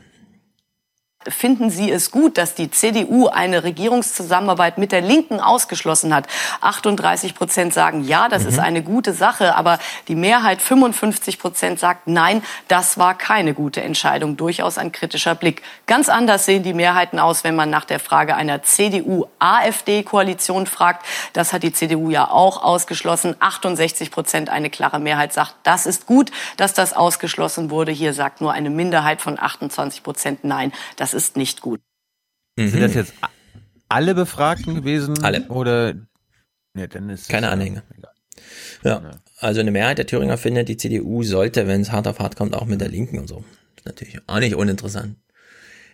Finden 1.28 1.70
Sie 1.70 1.92
es 1.92 2.12
gut, 2.12 2.38
dass 2.38 2.56
die 2.56 2.72
CDU 2.72 3.28
eine 3.28 3.64
Regierungszusammenarbeit 3.64 4.78
mit 4.78 4.92
der 4.92 5.02
Linken 5.02 5.40
ausgeschlossen 5.40 6.14
hat? 6.14 6.28
38 6.62 7.36
Prozent 7.36 7.74
sagen 7.74 8.04
ja, 8.04 8.30
das 8.30 8.44
mhm. 8.44 8.50
ist 8.50 8.60
eine 8.60 8.84
gute 8.84 9.14
Sache, 9.14 9.56
aber 9.56 9.80
die 10.08 10.16
Mehrheit 10.16 10.62
55 10.62 11.40
Prozent 11.40 11.80
sagt 11.80 12.08
nein, 12.08 12.44
das 12.68 12.98
war 12.98 13.18
keine 13.18 13.54
gute 13.54 13.82
Entscheidung. 13.82 14.38
Durchaus 14.38 14.78
ein 14.78 14.92
kritischer 14.92 15.36
Blick. 15.36 15.62
Ganz 15.88 16.10
anders 16.10 16.45
sehen 16.45 16.64
die 16.64 16.74
Mehrheiten 16.74 17.20
aus, 17.20 17.44
wenn 17.44 17.56
man 17.56 17.70
nach 17.70 17.86
der 17.86 18.00
Frage 18.00 18.36
einer 18.36 18.64
CDU-AfD-Koalition 18.64 20.68
fragt. 20.68 21.06
Das 21.34 21.54
hat 21.54 21.64
die 21.64 21.74
CDU 21.74 22.10
ja 22.10 22.30
auch 22.30 22.64
ausgeschlossen. 22.64 23.36
68 23.40 24.12
Prozent 24.12 24.50
eine 24.50 24.70
klare 24.70 25.00
Mehrheit 25.00 25.34
sagt, 25.34 25.56
das 25.64 25.86
ist 25.86 26.06
gut, 26.06 26.32
dass 26.58 26.74
das 26.74 26.94
ausgeschlossen 26.94 27.70
wurde. 27.70 27.92
Hier 27.92 28.14
sagt 28.14 28.42
nur 28.42 28.52
eine 28.52 28.70
Minderheit 28.70 29.22
von 29.22 29.40
28 29.40 30.04
Prozent 30.04 30.44
nein. 30.44 30.74
Das 30.98 31.14
ist 31.16 31.38
nicht 31.38 31.61
gut. 31.61 31.82
Mhm. 32.58 32.69
Sind 32.69 32.82
das 32.82 32.94
jetzt 32.94 33.14
alle 33.90 34.14
Befragten 34.14 34.76
gewesen? 34.76 35.24
Alle. 35.24 35.48
Oder 35.48 35.95
nee, 36.74 36.88
dann 36.88 37.10
ist 37.10 37.30
keine 37.30 37.50
Anhänger. 37.50 37.84
Ja, 38.84 39.19
also 39.40 39.61
eine 39.61 39.72
Mehrheit 39.72 39.98
der 39.98 40.06
Thüringer 40.06 40.38
findet, 40.38 40.69
die 40.69 40.77
CDU 40.77 41.24
sollte, 41.24 41.68
wenn 41.68 41.82
es 41.82 41.92
hart 41.92 42.08
auf 42.08 42.19
hart 42.19 42.35
kommt, 42.35 42.53
auch 42.53 42.66
mit 42.66 42.82
der 42.82 42.90
Linken 42.90 43.19
und 43.19 43.27
so. 43.27 43.44
Natürlich 43.85 44.19
auch 44.27 44.40
nicht 44.40 44.56
uninteressant. 44.56 45.18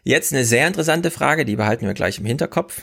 Jetzt 0.04 0.34
eine 0.34 0.44
sehr 0.44 0.68
interessante 0.68 1.12
Frage, 1.12 1.46
die 1.46 1.56
behalten 1.56 1.86
wir 1.86 1.94
gleich 1.94 2.20
im 2.20 2.26
Hinterkopf. 2.26 2.82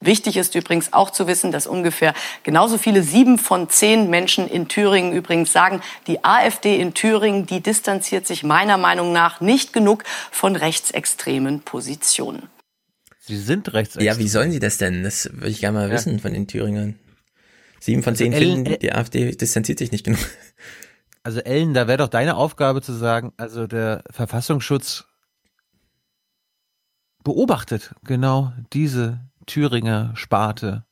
Wichtig 0.00 0.36
ist 0.36 0.54
übrigens 0.54 0.92
auch 0.92 1.10
zu 1.10 1.26
wissen, 1.26 1.52
dass 1.52 1.66
ungefähr 1.66 2.12
genauso 2.42 2.76
viele 2.76 3.02
sieben 3.02 3.38
von 3.38 3.70
zehn 3.70 4.10
Menschen 4.10 4.46
in 4.46 4.68
Thüringen 4.68 5.12
übrigens 5.12 5.52
sagen, 5.52 5.80
die 6.06 6.22
AfD 6.22 6.78
in 6.78 6.92
Thüringen, 6.92 7.46
die 7.46 7.60
distanziert 7.60 8.26
sich 8.26 8.42
meiner 8.42 8.76
Meinung 8.76 9.12
nach 9.12 9.40
nicht 9.40 9.72
genug 9.72 10.04
von 10.30 10.54
rechtsextremen 10.54 11.60
Positionen. 11.60 12.42
Sie 13.20 13.38
sind 13.38 13.72
rechtsextrem. 13.72 14.06
Ja, 14.06 14.18
wie 14.18 14.28
sollen 14.28 14.52
sie 14.52 14.60
das 14.60 14.76
denn? 14.76 15.02
Das 15.02 15.30
würde 15.32 15.48
ich 15.48 15.60
gerne 15.60 15.78
mal 15.78 15.88
ja. 15.88 15.94
wissen 15.94 16.20
von 16.20 16.32
den 16.32 16.46
Thüringern. 16.46 16.98
Sieben 17.80 18.02
von 18.02 18.12
also 18.12 18.24
zehn 18.24 18.32
Ellen, 18.34 18.66
finden, 18.66 18.78
die 18.80 18.92
AfD 18.92 19.30
distanziert 19.32 19.78
sich 19.78 19.92
nicht 19.92 20.04
genug. 20.04 20.20
Also 21.22 21.40
Ellen, 21.40 21.74
da 21.74 21.88
wäre 21.88 21.98
doch 21.98 22.08
deine 22.08 22.36
Aufgabe 22.36 22.82
zu 22.82 22.92
sagen, 22.92 23.32
also 23.36 23.66
der 23.66 24.04
Verfassungsschutz 24.10 25.06
beobachtet 27.24 27.96
genau 28.04 28.52
diese 28.72 29.18
Thüringer 29.46 30.12
Sparte, 30.16 30.84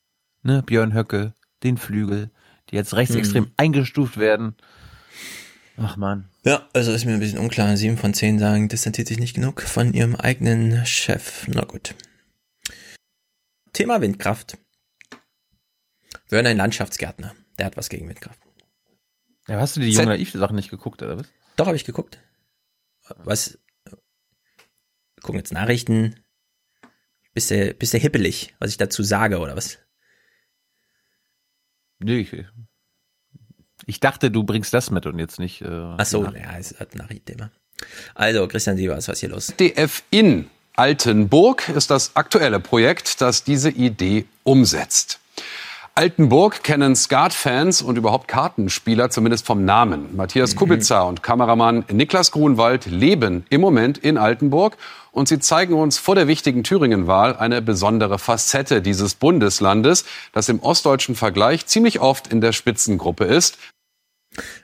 ne, 0.42 0.62
Björn 0.62 0.94
Höcke, 0.94 1.34
den 1.62 1.76
Flügel, 1.76 2.30
die 2.70 2.76
jetzt 2.76 2.94
rechtsextrem 2.94 3.44
mhm. 3.44 3.52
eingestuft 3.56 4.16
werden. 4.16 4.56
Ach 5.76 5.96
man. 5.96 6.28
Ja, 6.44 6.68
also 6.72 6.92
ist 6.92 7.04
mir 7.04 7.14
ein 7.14 7.20
bisschen 7.20 7.38
unklar. 7.38 7.76
Sieben 7.76 7.98
von 7.98 8.14
zehn 8.14 8.38
sagen, 8.38 8.68
distanziert 8.68 9.08
sich 9.08 9.18
nicht 9.18 9.34
genug 9.34 9.62
von 9.62 9.92
ihrem 9.92 10.14
eigenen 10.14 10.86
Chef. 10.86 11.48
Na 11.48 11.64
gut. 11.64 11.94
Thema 13.72 14.00
Windkraft. 14.00 14.56
Wir 16.28 16.36
hören 16.36 16.46
einen 16.46 16.58
Landschaftsgärtner. 16.58 17.34
Der 17.58 17.66
hat 17.66 17.76
was 17.76 17.88
gegen 17.88 18.08
Windkraft. 18.08 18.38
Ja, 19.48 19.60
hast 19.60 19.76
du 19.76 19.80
die 19.80 19.90
junge 19.90 20.06
naiv 20.06 20.32
Sachen 20.32 20.56
nicht 20.56 20.70
geguckt, 20.70 21.02
oder 21.02 21.18
was? 21.18 21.26
Doch, 21.56 21.66
habe 21.66 21.76
ich 21.76 21.84
geguckt. 21.84 22.18
Was? 23.18 23.58
Wir 23.84 25.22
gucken 25.22 25.38
jetzt 25.38 25.52
Nachrichten. 25.52 26.23
Bist 27.34 27.50
du, 27.50 27.74
bist 27.74 27.92
du 27.92 27.98
hippelig, 27.98 28.54
was 28.60 28.70
ich 28.70 28.76
dazu 28.76 29.02
sage, 29.02 29.38
oder 29.38 29.56
was? 29.56 29.78
Nee, 31.98 32.20
ich, 32.20 32.44
ich 33.86 34.00
dachte, 34.00 34.30
du 34.30 34.44
bringst 34.44 34.72
das 34.72 34.90
mit 34.90 35.06
und 35.06 35.18
jetzt 35.18 35.38
nicht. 35.38 35.60
Äh, 35.62 35.66
Ach 35.68 36.06
so, 36.06 36.24
ja, 36.24 36.56
es 36.58 36.78
hat 36.78 36.94
ein 36.94 36.98
Nachrichtenthema. 36.98 37.50
Also, 38.14 38.46
Christian 38.46 38.76
Sievers, 38.76 39.08
was 39.08 39.14
ist 39.14 39.20
hier 39.20 39.28
los? 39.30 39.48
DF 39.58 40.04
in 40.10 40.48
Altenburg 40.76 41.68
ist 41.68 41.90
das 41.90 42.14
aktuelle 42.16 42.60
Projekt, 42.60 43.20
das 43.20 43.44
diese 43.44 43.70
Idee 43.70 44.26
umsetzt. 44.44 45.20
Altenburg 45.96 46.64
kennen 46.64 46.96
Skat-Fans 46.96 47.80
und 47.80 47.96
überhaupt 47.96 48.26
Kartenspieler 48.26 49.10
zumindest 49.10 49.46
vom 49.46 49.64
Namen. 49.64 50.16
Matthias 50.16 50.54
mhm. 50.54 50.58
Kubica 50.58 51.02
und 51.02 51.22
Kameramann 51.22 51.84
Niklas 51.88 52.32
Grunwald 52.32 52.86
leben 52.86 53.46
im 53.48 53.60
Moment 53.60 53.98
in 53.98 54.18
Altenburg 54.18 54.76
und 55.12 55.28
sie 55.28 55.38
zeigen 55.38 55.74
uns 55.74 55.96
vor 55.98 56.16
der 56.16 56.26
wichtigen 56.26 56.64
Thüringen-Wahl 56.64 57.36
eine 57.36 57.62
besondere 57.62 58.18
Facette 58.18 58.82
dieses 58.82 59.14
Bundeslandes, 59.14 60.04
das 60.32 60.48
im 60.48 60.58
ostdeutschen 60.58 61.14
Vergleich 61.14 61.66
ziemlich 61.66 62.00
oft 62.00 62.26
in 62.26 62.40
der 62.40 62.50
Spitzengruppe 62.50 63.26
ist. 63.26 63.58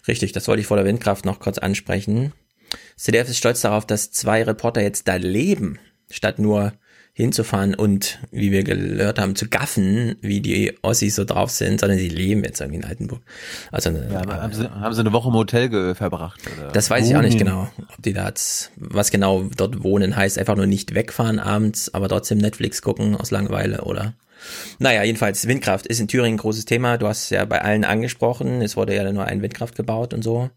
Richtig, 0.08 0.32
das 0.32 0.48
wollte 0.48 0.62
ich 0.62 0.66
vor 0.66 0.78
der 0.78 0.86
Windkraft 0.86 1.24
noch 1.24 1.38
kurz 1.38 1.58
ansprechen. 1.58 2.32
CDF 2.96 3.28
ist 3.28 3.38
stolz 3.38 3.60
darauf, 3.60 3.86
dass 3.86 4.10
zwei 4.10 4.42
Reporter 4.42 4.82
jetzt 4.82 5.06
da 5.06 5.14
leben, 5.14 5.78
statt 6.10 6.40
nur 6.40 6.72
hinzufahren 7.20 7.74
und, 7.74 8.18
wie 8.30 8.52
wir 8.52 8.64
gehört 8.64 9.18
haben, 9.18 9.36
zu 9.36 9.48
gaffen, 9.48 10.16
wie 10.20 10.40
die 10.40 10.74
Ossis 10.82 11.16
so 11.16 11.24
drauf 11.24 11.50
sind, 11.50 11.80
sondern 11.80 11.98
sie 11.98 12.08
leben 12.08 12.44
jetzt 12.44 12.60
irgendwie 12.60 12.80
in 12.80 12.84
Altenburg. 12.84 13.20
Also 13.70 13.90
eine, 13.90 14.08
ja, 14.12 14.26
haben, 14.26 14.52
sie, 14.52 14.70
haben 14.70 14.94
sie 14.94 15.00
eine 15.00 15.12
Woche 15.12 15.28
im 15.28 15.34
Hotel 15.34 15.94
verbracht? 15.94 16.40
Oder? 16.58 16.72
Das 16.72 16.90
weiß 16.90 17.08
ich 17.08 17.16
auch 17.16 17.22
nicht 17.22 17.38
genau, 17.38 17.68
ob 17.78 18.02
die 18.02 18.12
da 18.12 18.28
jetzt, 18.28 18.72
was 18.76 19.10
genau 19.10 19.44
dort 19.56 19.82
wohnen 19.82 20.16
heißt, 20.16 20.38
einfach 20.38 20.56
nur 20.56 20.66
nicht 20.66 20.94
wegfahren 20.94 21.38
abends, 21.38 21.92
aber 21.94 22.08
trotzdem 22.08 22.38
Netflix 22.38 22.82
gucken 22.82 23.16
aus 23.16 23.30
Langeweile 23.30 23.82
oder 23.82 24.14
naja, 24.78 25.02
jedenfalls, 25.02 25.46
Windkraft 25.46 25.86
ist 25.86 26.00
in 26.00 26.08
Thüringen 26.08 26.36
ein 26.36 26.40
großes 26.40 26.64
Thema. 26.64 26.96
Du 26.96 27.06
hast 27.06 27.24
es 27.24 27.30
ja 27.30 27.44
bei 27.44 27.60
allen 27.60 27.84
angesprochen. 27.84 28.62
Es 28.62 28.76
wurde 28.76 28.94
ja 28.94 29.12
nur 29.12 29.26
ein 29.26 29.42
Windkraft 29.42 29.74
gebaut 29.74 30.14
und 30.14 30.22
so. 30.22 30.50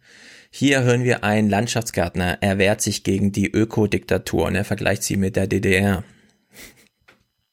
Hier 0.51 0.83
hören 0.83 1.03
wir 1.03 1.24
einen 1.24 1.50
Landschaftsgärtner. 1.50 2.38
Er 2.42 2.58
wehrt 2.59 2.82
sich 2.82 3.03
gegen 3.03 3.32
die 3.32 3.51
Ökodiktatur 3.51 4.45
und 4.45 4.56
er 4.56 4.64
vergleicht 4.64 5.03
sie 5.03 5.17
mit 5.17 5.35
der 5.35 5.48
DDR. 5.48 6.03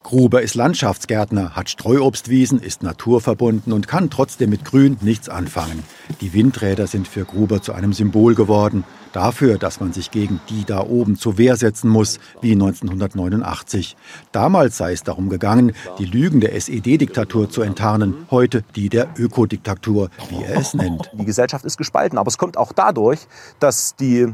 Gruber 0.03 0.41
ist 0.41 0.55
Landschaftsgärtner, 0.55 1.55
hat 1.55 1.69
Streuobstwiesen, 1.69 2.59
ist 2.59 2.83
naturverbunden 2.83 3.71
und 3.75 3.87
kann 3.87 4.09
trotzdem 4.09 4.49
mit 4.49 4.65
Grün 4.65 4.97
nichts 5.03 5.29
anfangen. 5.29 5.85
Die 6.23 6.33
Windräder 6.33 6.87
sind 6.87 7.07
für 7.07 7.27
Gruber 7.27 7.61
zu 7.61 7.75
einem 7.75 7.93
Symbol 7.93 8.35
geworden. 8.35 8.85
Dafür, 9.13 9.59
dass 9.59 9.79
man 9.79 9.93
sich 9.93 10.11
gegen 10.11 10.41
die 10.49 10.65
da 10.65 10.81
oben 10.81 11.17
zur 11.17 11.37
Wehr 11.37 11.55
setzen 11.57 11.91
muss, 11.91 12.19
wie 12.41 12.53
1989. 12.53 13.95
Damals 14.33 14.79
sei 14.79 14.93
es 14.93 15.03
darum 15.03 15.29
gegangen, 15.29 15.73
die 15.99 16.07
Lügen 16.07 16.41
der 16.41 16.55
SED-Diktatur 16.55 17.51
zu 17.51 17.61
enttarnen, 17.61 18.27
heute 18.31 18.65
die 18.75 18.89
der 18.89 19.09
Ökodiktatur, 19.19 20.09
wie 20.31 20.43
er 20.43 20.61
es 20.61 20.73
nennt. 20.73 21.11
Die 21.13 21.27
Gesellschaft 21.27 21.67
ist 21.67 21.77
gespalten, 21.77 22.17
aber 22.17 22.29
es 22.29 22.39
kommt 22.39 22.57
auch 22.57 22.73
dadurch, 22.73 23.27
dass 23.59 23.97
die 23.97 24.33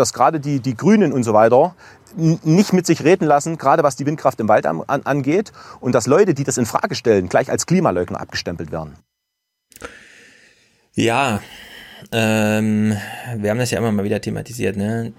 dass 0.00 0.14
gerade 0.14 0.40
die, 0.40 0.60
die 0.60 0.74
Grünen 0.74 1.12
und 1.12 1.24
so 1.24 1.34
weiter 1.34 1.74
nicht 2.16 2.72
mit 2.72 2.86
sich 2.86 3.04
reden 3.04 3.26
lassen, 3.26 3.58
gerade 3.58 3.82
was 3.82 3.96
die 3.96 4.06
Windkraft 4.06 4.40
im 4.40 4.48
Wald 4.48 4.66
an, 4.66 4.82
an, 4.86 5.02
angeht, 5.02 5.52
und 5.80 5.94
dass 5.94 6.06
Leute, 6.06 6.34
die 6.34 6.44
das 6.44 6.58
in 6.58 6.66
Frage 6.66 6.94
stellen, 6.94 7.28
gleich 7.28 7.50
als 7.50 7.66
Klimaleugner 7.66 8.20
abgestempelt 8.20 8.72
werden. 8.72 8.96
Ja, 10.94 11.40
ähm, 12.12 12.96
wir 13.36 13.50
haben 13.50 13.58
das 13.58 13.70
ja 13.70 13.78
immer 13.78 13.92
mal 13.92 14.04
wieder 14.04 14.20
thematisiert, 14.20 14.76
ne? 14.76 15.12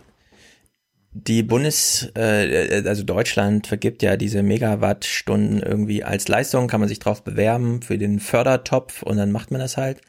Die 1.14 1.44
Bundes, 1.44 2.10
äh, 2.16 2.84
also 2.86 3.04
Deutschland 3.04 3.68
vergibt 3.68 4.02
ja 4.02 4.16
diese 4.16 4.44
Megawattstunden 4.44 5.62
irgendwie 5.62 6.06
als 6.06 6.30
Leistung, 6.30 6.68
kann 6.68 6.80
man 6.80 6.88
sich 6.88 7.00
drauf 7.00 7.24
bewerben 7.24 7.82
für 7.82 7.98
den 7.98 8.20
Fördertopf 8.20 9.04
und 9.04 9.18
dann 9.18 9.32
macht 9.32 9.52
man 9.52 9.60
das 9.60 9.76
halt. 9.76 10.02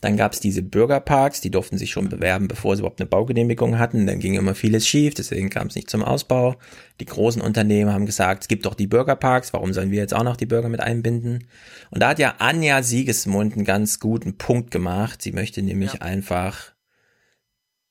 Dann 0.00 0.16
gab 0.16 0.32
es 0.32 0.40
diese 0.40 0.62
Bürgerparks, 0.62 1.40
die 1.40 1.50
durften 1.50 1.76
sich 1.76 1.90
schon 1.90 2.08
bewerben, 2.08 2.46
bevor 2.46 2.76
sie 2.76 2.80
überhaupt 2.80 3.00
eine 3.00 3.08
Baugenehmigung 3.08 3.78
hatten. 3.78 4.06
Dann 4.06 4.20
ging 4.20 4.34
immer 4.34 4.54
vieles 4.54 4.86
schief, 4.86 5.14
deswegen 5.14 5.50
kam 5.50 5.66
es 5.66 5.74
nicht 5.74 5.90
zum 5.90 6.04
Ausbau. 6.04 6.54
Die 7.00 7.04
großen 7.04 7.42
Unternehmen 7.42 7.92
haben 7.92 8.06
gesagt, 8.06 8.44
es 8.44 8.48
gibt 8.48 8.64
doch 8.64 8.74
die 8.74 8.86
Bürgerparks, 8.86 9.52
warum 9.52 9.72
sollen 9.72 9.90
wir 9.90 9.98
jetzt 9.98 10.14
auch 10.14 10.22
noch 10.22 10.36
die 10.36 10.46
Bürger 10.46 10.68
mit 10.68 10.80
einbinden? 10.80 11.48
Und 11.90 12.02
da 12.02 12.10
hat 12.10 12.20
ja 12.20 12.36
Anja 12.38 12.82
Siegesmund 12.82 13.54
einen 13.54 13.64
ganz 13.64 13.98
guten 13.98 14.38
Punkt 14.38 14.70
gemacht. 14.70 15.20
Sie 15.20 15.32
möchte 15.32 15.62
nämlich 15.62 15.94
ja. 15.94 16.00
einfach 16.02 16.72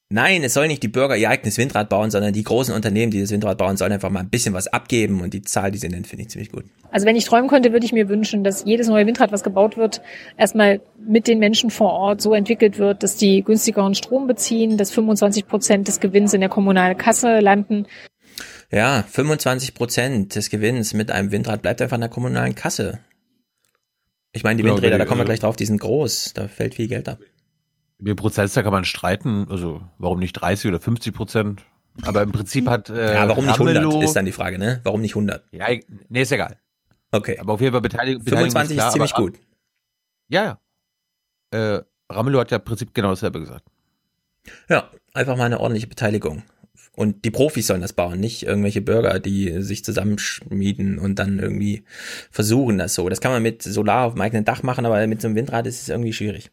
Nein, 0.10 0.42
es 0.44 0.54
soll 0.54 0.68
nicht 0.68 0.84
die 0.84 0.88
Bürger 0.88 1.18
ihr 1.18 1.30
eigenes 1.30 1.58
Windrad 1.58 1.90
bauen, 1.90 2.12
sondern 2.12 2.32
die 2.32 2.44
großen 2.44 2.74
Unternehmen, 2.74 3.12
die 3.12 3.20
das 3.20 3.30
Windrad 3.30 3.58
bauen, 3.58 3.76
sollen 3.76 3.92
einfach 3.92 4.10
mal 4.10 4.22
ein 4.22 4.30
bisschen 4.30 4.54
was 4.54 4.68
abgeben 4.68 5.20
und 5.20 5.34
die 5.34 5.42
Zahl, 5.42 5.70
die 5.70 5.80
sie 5.80 5.90
nennen, 5.90 6.06
finde 6.06 6.24
ich 6.24 6.30
ziemlich 6.30 6.50
gut. 6.50 6.64
Also 6.92 7.06
wenn 7.06 7.18
ich 7.18 7.26
träumen 7.26 7.50
könnte, 7.50 7.74
würde 7.74 7.86
ich 7.86 7.92
mir 7.92 8.08
wünschen, 8.08 8.46
dass 8.46 8.64
jedes 8.64 8.88
neue 8.88 9.06
Windrad, 9.06 9.34
was 9.34 9.44
gebaut 9.44 9.76
wird, 9.76 10.02
erstmal 10.38 10.80
mit 10.98 11.28
den 11.28 11.40
Menschen 11.40 11.72
vor 11.72 11.92
Ort 11.92 12.22
so 12.22 12.34
entwickelt 12.34 12.78
wird, 12.78 13.04
dass 13.04 13.18
die 13.18 13.44
günstigeren 13.44 13.96
Strom 13.96 14.28
beziehen, 14.28 14.78
dass 14.78 14.92
25 14.92 15.46
Prozent 15.46 15.90
des 15.90 16.00
Gewinns 16.00 16.34
in 16.34 16.40
der 16.40 16.50
kommunalen 16.50 16.98
Kasse 16.98 17.40
landen. 17.40 17.86
Ja, 18.72 19.04
25 19.10 19.74
Prozent 19.74 20.36
des 20.36 20.50
Gewinns 20.50 20.94
mit 20.94 21.12
einem 21.12 21.32
Windrad 21.32 21.62
bleibt 21.62 21.82
einfach 21.82 21.98
in 21.98 22.02
der 22.02 22.10
kommunalen 22.10 22.56
Kasse. 22.56 23.00
Ich 24.32 24.44
meine, 24.44 24.62
die 24.62 24.64
Windräder, 24.64 24.98
da 24.98 25.06
kommen 25.06 25.20
wir 25.20 25.26
gleich 25.26 25.42
drauf, 25.42 25.58
die 25.58 25.66
sind 25.66 25.82
groß, 25.82 26.32
da 26.34 26.48
fällt 26.48 26.76
viel 26.76 26.88
Geld 26.88 27.10
ab. 27.10 27.20
Über 28.00 28.16
Prozentzahl 28.16 28.64
kann 28.64 28.74
man 28.74 28.86
streiten, 28.86 29.48
also 29.50 29.82
warum 29.98 30.20
nicht 30.20 30.34
30 30.34 30.70
oder 30.70 30.80
50 30.80 31.14
Prozent? 31.14 31.64
Aber 32.04 32.22
im 32.22 32.32
Prinzip 32.32 32.68
hat 32.68 32.90
äh, 32.90 33.16
Ja, 33.16 33.28
warum 33.28 33.46
nicht 33.46 33.60
100 33.60 34.04
ist 34.04 34.14
dann 34.14 34.26
die 34.26 34.32
Frage, 34.32 34.60
ne? 34.60 34.82
Warum 34.84 35.02
nicht 35.02 35.16
100? 35.16 35.44
Ja, 35.52 35.66
nee, 36.10 36.22
ist 36.22 36.32
egal. 36.32 36.58
Okay. 37.12 37.40
Aber 37.40 37.54
auf 37.54 37.62
jeden 37.62 37.72
Fall 37.72 37.82
Beteiligung. 37.82 38.24
25 38.24 38.72
ist, 38.72 38.76
klar, 38.76 38.88
ist 38.88 38.94
ziemlich 38.94 39.14
aber, 39.16 39.24
gut. 39.24 39.40
Ja, 40.30 40.60
ja. 41.54 41.76
Äh, 41.76 41.84
Ramelow 42.10 42.40
hat 42.40 42.52
ja 42.52 42.58
im 42.58 42.64
Prinzip 42.64 42.94
genau 42.94 43.10
dasselbe 43.10 43.40
gesagt. 43.40 43.66
Ja, 44.70 44.92
einfach 45.14 45.36
mal 45.36 45.46
eine 45.46 45.60
ordentliche 45.60 45.88
Beteiligung. 45.88 46.44
Und 46.96 47.26
die 47.26 47.32
Profis 47.32 47.68
sollen 47.68 47.82
das 47.82 47.94
bauen, 47.94 48.20
nicht 48.20 48.44
irgendwelche 48.44 48.82
Bürger, 48.82 49.20
die 49.20 49.62
sich 49.62 49.86
zusammenschmieden 49.86 50.98
und 50.98 51.20
dann 51.20 51.38
irgendwie 51.38 51.84
versuchen 52.32 52.80
das 52.80 52.96
so. 52.96 53.08
Das 53.08 53.22
kann 53.22 53.32
man 53.32 53.44
mit 53.44 53.62
Solar 53.62 54.06
auf 54.06 54.14
dem 54.14 54.22
eigenen 54.22 54.46
Dach 54.46 54.64
machen, 54.64 54.86
aber 54.86 55.06
mit 55.06 55.22
so 55.22 55.28
einem 55.28 55.36
Windrad 55.36 55.68
ist 55.68 55.82
es 55.82 55.90
irgendwie 55.90 56.14
schwierig. 56.14 56.50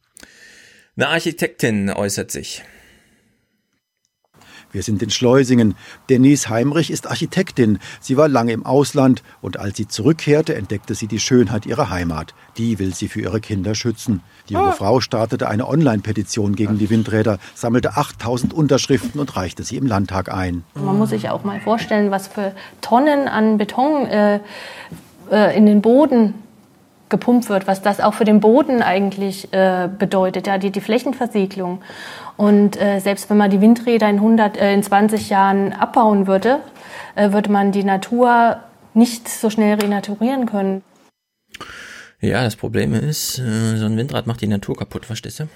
Eine 0.97 1.09
Architektin 1.09 1.91
äußert 1.91 2.31
sich. 2.31 2.63
Wir 4.71 4.85
sind 4.85 5.03
in 5.03 5.11
Schleusingen. 5.11 5.75
Denise 6.09 6.49
Heimrich 6.49 6.91
ist 6.93 7.09
Architektin. 7.09 7.81
Sie 8.01 8.17
war 8.17 8.29
lange 8.29 8.53
im 8.53 8.65
Ausland 8.65 9.25
und 9.41 9.59
als 9.59 9.77
sie 9.77 9.89
zurückkehrte, 9.89 10.55
entdeckte 10.55 10.95
sie 10.95 11.09
die 11.09 11.19
Schönheit 11.19 11.67
ihrer 11.67 11.91
Heimat. 11.91 12.35
Die 12.59 12.79
will 12.79 12.95
sie 12.95 13.09
für 13.09 13.21
ihre 13.21 13.41
Kinder 13.41 13.75
schützen. 13.75 14.21
Die 14.49 14.55
junge 14.55 14.69
ah. 14.69 14.73
Frau 14.73 15.01
startete 15.01 15.49
eine 15.49 15.67
Online-Petition 15.67 16.55
gegen 16.55 16.79
die 16.79 16.91
Windräder, 16.91 17.39
sammelte 17.55 17.97
8000 17.97 18.53
Unterschriften 18.53 19.21
und 19.21 19.37
reichte 19.37 19.65
sie 19.65 19.77
im 19.77 19.87
Landtag 19.87 20.33
ein. 20.33 20.63
Man 20.75 20.97
muss 20.99 21.11
sich 21.11 21.29
auch 21.29 21.43
mal 21.43 21.61
vorstellen, 21.61 22.13
was 22.13 22.29
für 22.29 22.55
Tonnen 22.81 23.27
an 23.27 23.59
Beton 23.59 24.07
äh, 24.07 24.41
äh, 25.31 25.57
in 25.57 25.67
den 25.67 25.83
Boden 25.83 26.35
gepumpt 27.15 27.49
wird, 27.49 27.68
was 27.68 27.81
das 27.81 28.01
auch 28.01 28.15
für 28.15 28.25
den 28.25 28.41
Boden 28.41 28.83
eigentlich 28.83 29.52
äh, 29.52 29.89
bedeutet, 29.89 30.49
ja, 30.49 30.59
die, 30.59 30.73
die 30.73 30.81
Flächenversiegelung. 30.81 31.81
Und 32.36 32.81
äh, 32.81 32.99
selbst 32.99 33.31
wenn 33.31 33.36
man 33.36 33.51
die 33.51 33.60
Windräder 33.60 34.09
in, 34.09 34.17
100, 34.17 34.57
äh, 34.57 34.75
in 34.75 34.83
20 34.83 35.31
Jahren 35.31 35.73
abbauen 35.73 36.26
würde, 36.26 36.59
äh, 37.15 37.31
würde 37.31 37.52
man 37.52 37.70
die 37.70 37.84
Natur 37.84 38.59
nicht 38.94 39.28
so 39.28 39.49
schnell 39.49 39.78
renaturieren 39.78 40.47
können. 40.47 40.83
Ja, 42.20 42.43
das 42.43 42.57
Problem 42.57 42.94
ist, 42.94 43.39
äh, 43.39 43.76
so 43.76 43.86
ein 43.86 43.97
Windrad 43.97 44.26
macht 44.26 44.41
die 44.41 44.49
Natur 44.49 44.76
kaputt, 44.76 45.07
verstehst 45.07 45.39
du? 45.39 45.49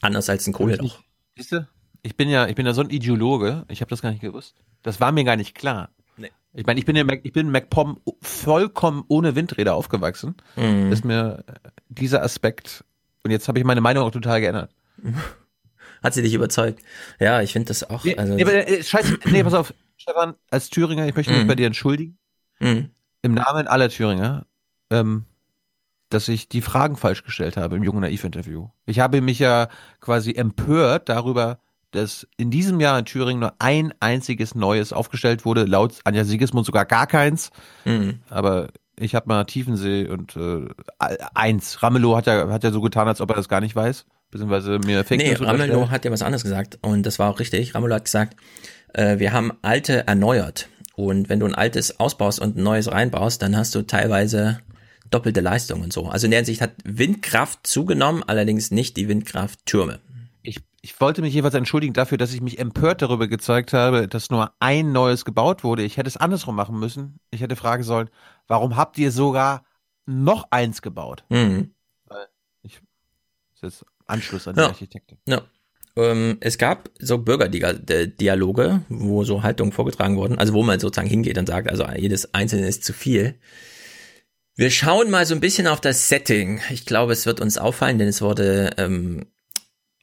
Anders 0.00 0.30
als 0.30 0.46
ein 0.46 0.52
Kohleloch. 0.52 1.00
Siehst 1.36 1.50
du? 1.50 1.66
Ich 2.02 2.16
bin 2.16 2.28
ja, 2.28 2.46
ich 2.46 2.54
bin 2.54 2.66
ja 2.66 2.72
so 2.72 2.82
ein 2.82 2.90
Ideologe, 2.90 3.64
ich 3.68 3.80
habe 3.80 3.90
das 3.90 4.00
gar 4.00 4.10
nicht 4.10 4.22
gewusst. 4.22 4.54
Das 4.82 5.00
war 5.00 5.10
mir 5.10 5.24
gar 5.24 5.36
nicht 5.36 5.56
klar. 5.56 5.90
Ich 6.54 6.66
meine, 6.66 6.78
ich 6.78 6.86
bin 6.86 6.96
ja 6.96 7.04
Mac, 7.04 7.20
ich 7.22 7.32
bin 7.32 7.50
MacPom 7.50 8.00
vollkommen 8.20 9.04
ohne 9.08 9.34
Windräder 9.34 9.74
aufgewachsen. 9.74 10.36
Mhm. 10.56 10.92
Ist 10.92 11.04
mir 11.04 11.44
äh, 11.46 11.70
dieser 11.88 12.22
Aspekt 12.22 12.84
und 13.24 13.30
jetzt 13.30 13.48
habe 13.48 13.58
ich 13.58 13.64
meine 13.64 13.80
Meinung 13.80 14.04
auch 14.04 14.10
total 14.10 14.40
geändert. 14.40 14.74
Hat 16.02 16.14
sie 16.14 16.22
dich 16.22 16.34
überzeugt? 16.34 16.82
Ja, 17.20 17.42
ich 17.42 17.52
finde 17.52 17.68
das 17.68 17.88
auch. 17.88 18.04
Nee, 18.04 18.16
also 18.16 18.34
nee, 18.34 18.42
aber, 18.42 18.68
äh, 18.68 18.82
scheiße, 18.82 19.20
nee, 19.26 19.42
pass 19.44 19.54
auf, 19.54 19.72
Stefan, 19.96 20.34
als 20.50 20.68
Thüringer, 20.68 21.06
ich 21.06 21.14
möchte 21.14 21.32
mich 21.32 21.44
mhm. 21.44 21.46
bei 21.46 21.54
dir 21.54 21.66
entschuldigen. 21.66 22.18
Mhm. 22.58 22.90
Im 23.22 23.34
Namen 23.34 23.68
aller 23.68 23.88
Thüringer. 23.88 24.46
Ähm, 24.90 25.24
dass 26.12 26.28
ich 26.28 26.48
die 26.48 26.60
Fragen 26.60 26.96
falsch 26.96 27.24
gestellt 27.24 27.56
habe 27.56 27.76
im 27.76 27.82
Jungen 27.82 28.00
Naiv-Interview. 28.00 28.68
Ich 28.84 29.00
habe 29.00 29.20
mich 29.20 29.38
ja 29.38 29.68
quasi 30.00 30.32
empört 30.32 31.08
darüber, 31.08 31.58
dass 31.92 32.26
in 32.36 32.50
diesem 32.50 32.80
Jahr 32.80 32.98
in 32.98 33.04
Thüringen 33.04 33.40
nur 33.40 33.54
ein 33.58 33.94
einziges 34.00 34.54
Neues 34.54 34.92
aufgestellt 34.92 35.44
wurde, 35.44 35.64
laut 35.64 35.94
Anja 36.04 36.24
Siegesmund 36.24 36.66
sogar 36.66 36.84
gar 36.84 37.06
keins. 37.06 37.50
Mhm. 37.84 38.20
Aber 38.28 38.68
ich 38.98 39.14
habe 39.14 39.28
mal 39.28 39.44
Tiefensee 39.44 40.08
und 40.08 40.36
äh, 40.36 40.66
eins. 41.34 41.82
Ramelow 41.82 42.16
hat 42.16 42.26
ja, 42.26 42.48
hat 42.48 42.64
ja 42.64 42.70
so 42.70 42.80
getan, 42.80 43.08
als 43.08 43.20
ob 43.20 43.30
er 43.30 43.36
das 43.36 43.48
gar 43.48 43.60
nicht 43.60 43.76
weiß. 43.76 44.06
Beziehungsweise 44.30 44.78
mir 44.78 45.04
Fake 45.04 45.20
Nee, 45.20 45.34
Ramelow 45.34 45.90
hat 45.90 46.04
ja 46.04 46.10
was 46.10 46.22
anderes 46.22 46.42
gesagt 46.42 46.78
und 46.82 47.04
das 47.04 47.18
war 47.18 47.30
auch 47.30 47.38
richtig. 47.38 47.74
Ramelow 47.74 47.94
hat 47.94 48.04
gesagt, 48.06 48.36
äh, 48.94 49.18
wir 49.18 49.32
haben 49.32 49.52
alte 49.62 50.06
erneuert. 50.06 50.68
Und 50.94 51.28
wenn 51.28 51.40
du 51.40 51.46
ein 51.46 51.54
altes 51.54 52.00
ausbaust 52.00 52.40
und 52.40 52.56
ein 52.56 52.62
neues 52.62 52.90
reinbaust, 52.90 53.40
dann 53.42 53.56
hast 53.56 53.74
du 53.74 53.82
teilweise 53.82 54.60
doppelte 55.10 55.40
Leistung 55.40 55.82
und 55.82 55.92
so. 55.92 56.06
Also 56.06 56.26
in 56.26 56.30
der 56.30 56.38
Hinsicht 56.38 56.60
hat 56.60 56.72
Windkraft 56.84 57.66
zugenommen, 57.66 58.22
allerdings 58.26 58.70
nicht 58.70 58.96
die 58.96 59.08
Windkrafttürme. 59.08 60.00
Ich, 60.42 60.60
ich 60.84 61.00
wollte 61.00 61.22
mich 61.22 61.32
jeweils 61.32 61.54
entschuldigen 61.54 61.94
dafür, 61.94 62.18
dass 62.18 62.34
ich 62.34 62.40
mich 62.40 62.58
empört 62.58 63.02
darüber 63.02 63.28
gezeigt 63.28 63.72
habe, 63.72 64.08
dass 64.08 64.30
nur 64.30 64.52
ein 64.58 64.90
neues 64.90 65.24
gebaut 65.24 65.62
wurde. 65.62 65.84
Ich 65.84 65.96
hätte 65.96 66.08
es 66.08 66.16
andersrum 66.16 66.56
machen 66.56 66.78
müssen. 66.78 67.20
Ich 67.30 67.40
hätte 67.40 67.54
fragen 67.54 67.84
sollen, 67.84 68.10
warum 68.48 68.76
habt 68.76 68.98
ihr 68.98 69.12
sogar 69.12 69.64
noch 70.06 70.48
eins 70.50 70.82
gebaut? 70.82 71.24
Mhm. 71.28 71.72
Ich, 72.62 72.80
das 73.60 73.74
ist 73.74 73.80
jetzt 73.80 73.84
Anschluss 74.06 74.48
an 74.48 74.56
die 74.56 74.60
ja. 74.60 74.74
Ja. 75.26 75.42
Ähm, 75.94 76.38
es 76.40 76.58
gab 76.58 76.90
so 76.98 77.18
Bürgerdialoge, 77.18 78.82
wo 78.88 79.22
so 79.22 79.44
Haltungen 79.44 79.72
vorgetragen 79.72 80.16
wurden, 80.16 80.38
also 80.38 80.52
wo 80.52 80.64
man 80.64 80.80
sozusagen 80.80 81.08
hingeht 81.08 81.38
und 81.38 81.46
sagt, 81.46 81.68
also 81.68 81.86
jedes 81.96 82.34
Einzelne 82.34 82.66
ist 82.66 82.82
zu 82.82 82.92
viel. 82.92 83.38
Wir 84.56 84.70
schauen 84.70 85.10
mal 85.10 85.26
so 85.26 85.34
ein 85.34 85.40
bisschen 85.40 85.68
auf 85.68 85.80
das 85.80 86.08
Setting. 86.08 86.60
Ich 86.70 86.86
glaube, 86.86 87.12
es 87.12 87.24
wird 87.24 87.40
uns 87.40 87.56
auffallen, 87.56 87.98
denn 87.98 88.08
es 88.08 88.20
wurde 88.20 88.70
ähm, 88.78 89.26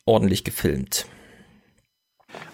ordentlich 0.09 0.43
gefilmt. 0.43 1.05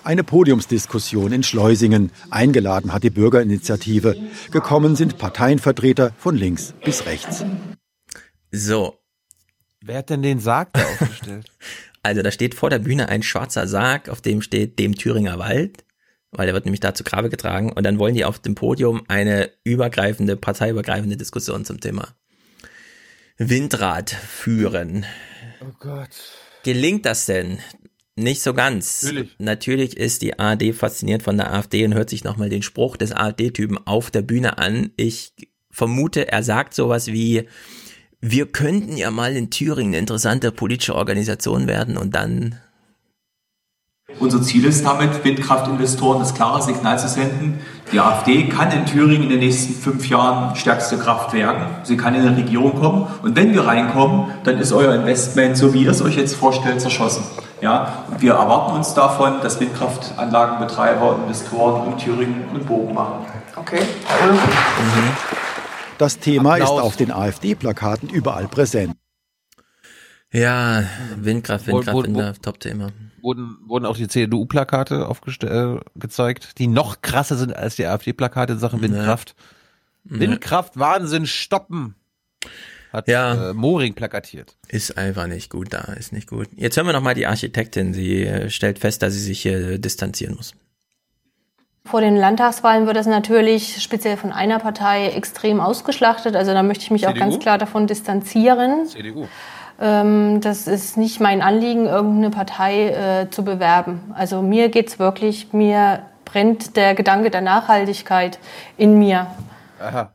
Eine 0.04 0.24
Podiumsdiskussion 0.24 1.32
in 1.32 1.42
Schleusingen. 1.42 2.12
Eingeladen 2.30 2.94
hat 2.94 3.04
die 3.04 3.10
Bürgerinitiative. 3.10 4.16
Gekommen 4.52 4.96
sind 4.96 5.18
Parteienvertreter 5.18 6.14
von 6.18 6.36
links 6.36 6.74
bis 6.84 7.06
rechts. 7.06 7.44
So. 8.52 9.00
Wer 9.82 10.00
hat 10.00 10.10
denn 10.10 10.22
den 10.22 10.40
Sarg 10.40 10.72
da 10.74 10.82
aufgestellt? 10.84 11.48
Also 12.04 12.22
da 12.22 12.30
steht 12.30 12.54
vor 12.54 12.70
der 12.70 12.78
Bühne 12.78 13.10
ein 13.10 13.24
schwarzer 13.24 13.68
Sarg, 13.68 14.10
auf 14.10 14.22
dem 14.22 14.44
steht 14.44 14.78
dem 14.78 14.94
Thüringer 14.94 15.40
Wald, 15.40 15.84
weil 16.30 16.46
der 16.46 16.54
wird 16.54 16.66
nämlich 16.66 16.80
da 16.80 16.94
zu 16.94 17.04
Grabe 17.04 17.32
getragen. 17.32 17.74
Und 17.74 17.82
dann 17.82 17.98
wollen 17.98 18.14
die 18.14 18.26
auf 18.26 18.38
dem 18.38 18.54
Podium 18.54 19.02
eine 19.08 19.50
übergreifende, 19.64 20.38
parteiübergreifende 20.38 21.18
Diskussion 21.18 21.66
zum 21.66 21.80
Thema 21.80 22.10
Windrad 23.40 24.12
führen. 24.12 25.08
Oh 25.62 25.74
Gott. 25.80 26.45
Gelingt 26.66 27.06
das 27.06 27.28
denn? 27.28 27.60
Nicht 28.16 28.42
so 28.42 28.56
ganz. 28.56 29.04
Natürlich. 29.04 29.36
Natürlich 29.38 29.98
ist 29.98 30.24
die 30.24 30.40
ARD 30.40 30.74
fasziniert 30.74 31.22
von 31.22 31.38
der 31.38 31.54
AfD 31.54 31.86
und 31.86 31.94
hört 31.94 32.10
sich 32.10 32.24
nochmal 32.24 32.50
den 32.50 32.64
Spruch 32.64 32.98
des 32.98 33.12
AfD-Typen 33.12 33.78
auf 33.86 34.10
der 34.10 34.24
Bühne 34.24 34.58
an. 34.58 34.90
Ich 34.98 35.34
vermute, 35.70 36.32
er 36.32 36.42
sagt 36.42 36.74
sowas 36.74 37.06
wie, 37.06 37.48
wir 38.20 38.48
könnten 38.48 38.98
ja 38.98 39.12
mal 39.12 39.36
in 39.36 39.52
Thüringen 39.52 39.94
eine 39.94 40.00
interessante 40.00 40.52
politische 40.52 40.96
Organisation 40.96 41.68
werden 41.68 41.98
und 41.98 42.16
dann. 42.16 42.60
Unser 44.20 44.40
Ziel 44.44 44.66
ist 44.66 44.86
damit, 44.86 45.24
Windkraftinvestoren 45.24 46.20
das 46.20 46.36
klare 46.36 46.62
Signal 46.62 47.00
zu 47.00 47.08
senden, 47.08 47.60
die 47.92 48.00
AfD 48.00 48.48
kann 48.48 48.72
in 48.72 48.86
Thüringen 48.86 49.24
in 49.24 49.30
den 49.30 49.40
nächsten 49.40 49.74
fünf 49.74 50.08
Jahren 50.08 50.56
stärkste 50.56 51.00
Kraft 51.00 51.34
werden. 51.34 51.66
Sie 51.82 51.98
kann 51.98 52.14
in 52.14 52.22
eine 52.22 52.38
Regierung 52.38 52.80
kommen. 52.80 53.08
Und 53.24 53.36
wenn 53.36 53.52
wir 53.56 53.66
reinkommen, 53.66 54.32
dann 54.44 54.60
ist 54.60 54.72
euer 54.74 54.94
Investment, 54.94 55.58
so 55.58 55.74
wie 55.74 55.86
ihr 55.86 55.90
es 55.90 56.04
euch 56.04 56.18
jetzt 56.18 56.36
vorstellt, 56.36 56.82
zerschossen. 56.82 57.24
Ja, 57.62 58.06
wir 58.20 58.34
erwarten 58.34 58.76
uns 58.76 58.94
davon, 58.94 59.42
dass 59.42 59.60
Windkraftanlagenbetreiber, 59.60 61.18
Investoren 61.24 61.92
in 61.92 61.98
Thüringen 61.98 62.50
einen 62.50 62.64
Bogen 62.64 62.94
machen. 62.94 63.26
Okay. 63.56 63.80
Mhm. 63.82 64.40
Das 65.98 66.20
Thema 66.20 66.54
Applaus. 66.54 66.70
ist 66.70 66.86
auf 66.86 66.96
den 66.96 67.12
AfD-Plakaten 67.12 68.10
überall 68.10 68.48
präsent. 68.50 68.94
Ja, 70.32 70.84
Windkraft, 71.16 71.66
Windkraft, 71.66 72.04
Windkraft, 72.04 72.44
Top-Thema. 72.44 72.90
Wurden, 73.26 73.58
wurden 73.66 73.88
auch 73.88 73.98
die 73.98 74.08
CDU-Plakate 74.08 75.10
äh, 75.42 76.00
gezeigt, 76.00 76.60
die 76.60 76.68
noch 76.68 77.02
krasser 77.02 77.38
sind 77.38 77.56
als 77.56 77.76
die 77.76 77.88
AfD-Plakate 77.88 78.54
in 78.54 78.60
Sachen 78.60 78.82
Windkraft. 78.82 79.34
Ja. 80.04 80.20
Windkraft, 80.20 80.78
Wahnsinn, 80.78 81.26
stoppen! 81.26 81.96
Hat 82.94 83.08
ja. 83.08 83.50
äh, 83.50 83.54
Moring 83.54 83.96
plakatiert. 83.96 84.56
Ist 84.68 84.96
einfach 84.96 85.26
nicht 85.26 85.50
gut 85.50 85.74
da, 85.74 85.94
ist 85.94 86.14
nicht 86.14 86.30
gut. 86.30 86.50
Jetzt 86.56 86.78
hören 86.78 86.86
wir 86.86 86.94
nochmal 86.94 87.16
die 87.16 87.26
Architektin. 87.26 87.96
Sie 87.96 88.24
äh, 88.24 88.52
stellt 88.52 88.78
fest, 88.78 89.02
dass 89.02 89.14
sie 89.14 89.20
sich 89.20 89.42
hier 89.42 89.80
distanzieren 89.80 90.36
muss. 90.36 90.54
Vor 91.84 92.02
den 92.02 92.16
Landtagswahlen 92.16 92.86
wird 92.86 92.96
das 92.96 93.08
natürlich 93.08 93.82
speziell 93.82 94.18
von 94.18 94.32
einer 94.32 94.60
Partei 94.60 95.08
extrem 95.10 95.60
ausgeschlachtet. 95.60 96.36
Also 96.36 96.54
da 96.54 96.62
möchte 96.62 96.84
ich 96.84 96.92
mich 96.92 97.02
CDU? 97.02 97.14
auch 97.14 97.20
ganz 97.20 97.40
klar 97.40 97.58
davon 97.58 97.88
distanzieren. 97.88 98.86
CDU. 98.86 99.28
Ähm, 99.80 100.40
das 100.42 100.68
ist 100.68 100.98
nicht 100.98 101.20
mein 101.20 101.42
Anliegen, 101.42 101.86
irgendeine 101.86 102.30
Partei 102.30 102.90
äh, 102.90 103.30
zu 103.30 103.44
bewerben. 103.44 104.14
Also 104.16 104.42
mir 104.42 104.70
geht 104.70 104.88
es 104.88 105.00
wirklich, 105.00 105.52
mir 105.54 106.06
brennt 106.24 106.76
der 106.76 106.96
Gedanke 106.96 107.30
der 107.30 107.42
Nachhaltigkeit 107.42 108.40
in 108.78 108.98
mir. 108.98 109.28
Aha. 109.80 110.14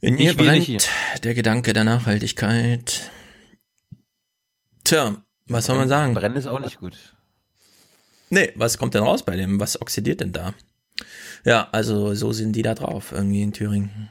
In 0.00 0.16
mir 0.16 0.36
brennt 0.36 0.88
der 1.22 1.34
Gedanke 1.34 1.72
der 1.72 1.84
Nachhaltigkeit. 1.84 3.10
Tja, 4.84 5.16
was 5.46 5.66
soll 5.66 5.76
man 5.76 5.88
sagen? 5.88 6.14
Brennen 6.14 6.36
ist 6.36 6.46
auch 6.46 6.60
nicht 6.60 6.78
gut. 6.78 7.14
Nee, 8.28 8.52
was 8.56 8.78
kommt 8.78 8.94
denn 8.94 9.02
raus 9.04 9.22
bei 9.22 9.36
dem? 9.36 9.60
Was 9.60 9.80
oxidiert 9.80 10.20
denn 10.20 10.32
da? 10.32 10.52
Ja, 11.44 11.68
also 11.72 12.14
so 12.14 12.32
sind 12.32 12.52
die 12.52 12.62
da 12.62 12.74
drauf, 12.74 13.12
irgendwie 13.12 13.42
in 13.42 13.52
Thüringen. 13.52 14.10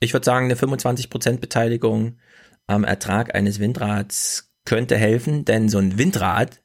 Ich 0.00 0.12
würde 0.12 0.24
sagen, 0.24 0.46
eine 0.46 0.54
25% 0.54 1.38
Beteiligung 1.38 2.18
am 2.66 2.84
Ertrag 2.84 3.34
eines 3.34 3.60
Windrads 3.60 4.50
könnte 4.64 4.96
helfen, 4.96 5.44
denn 5.44 5.68
so 5.68 5.78
ein 5.78 5.98
Windrad 5.98 6.62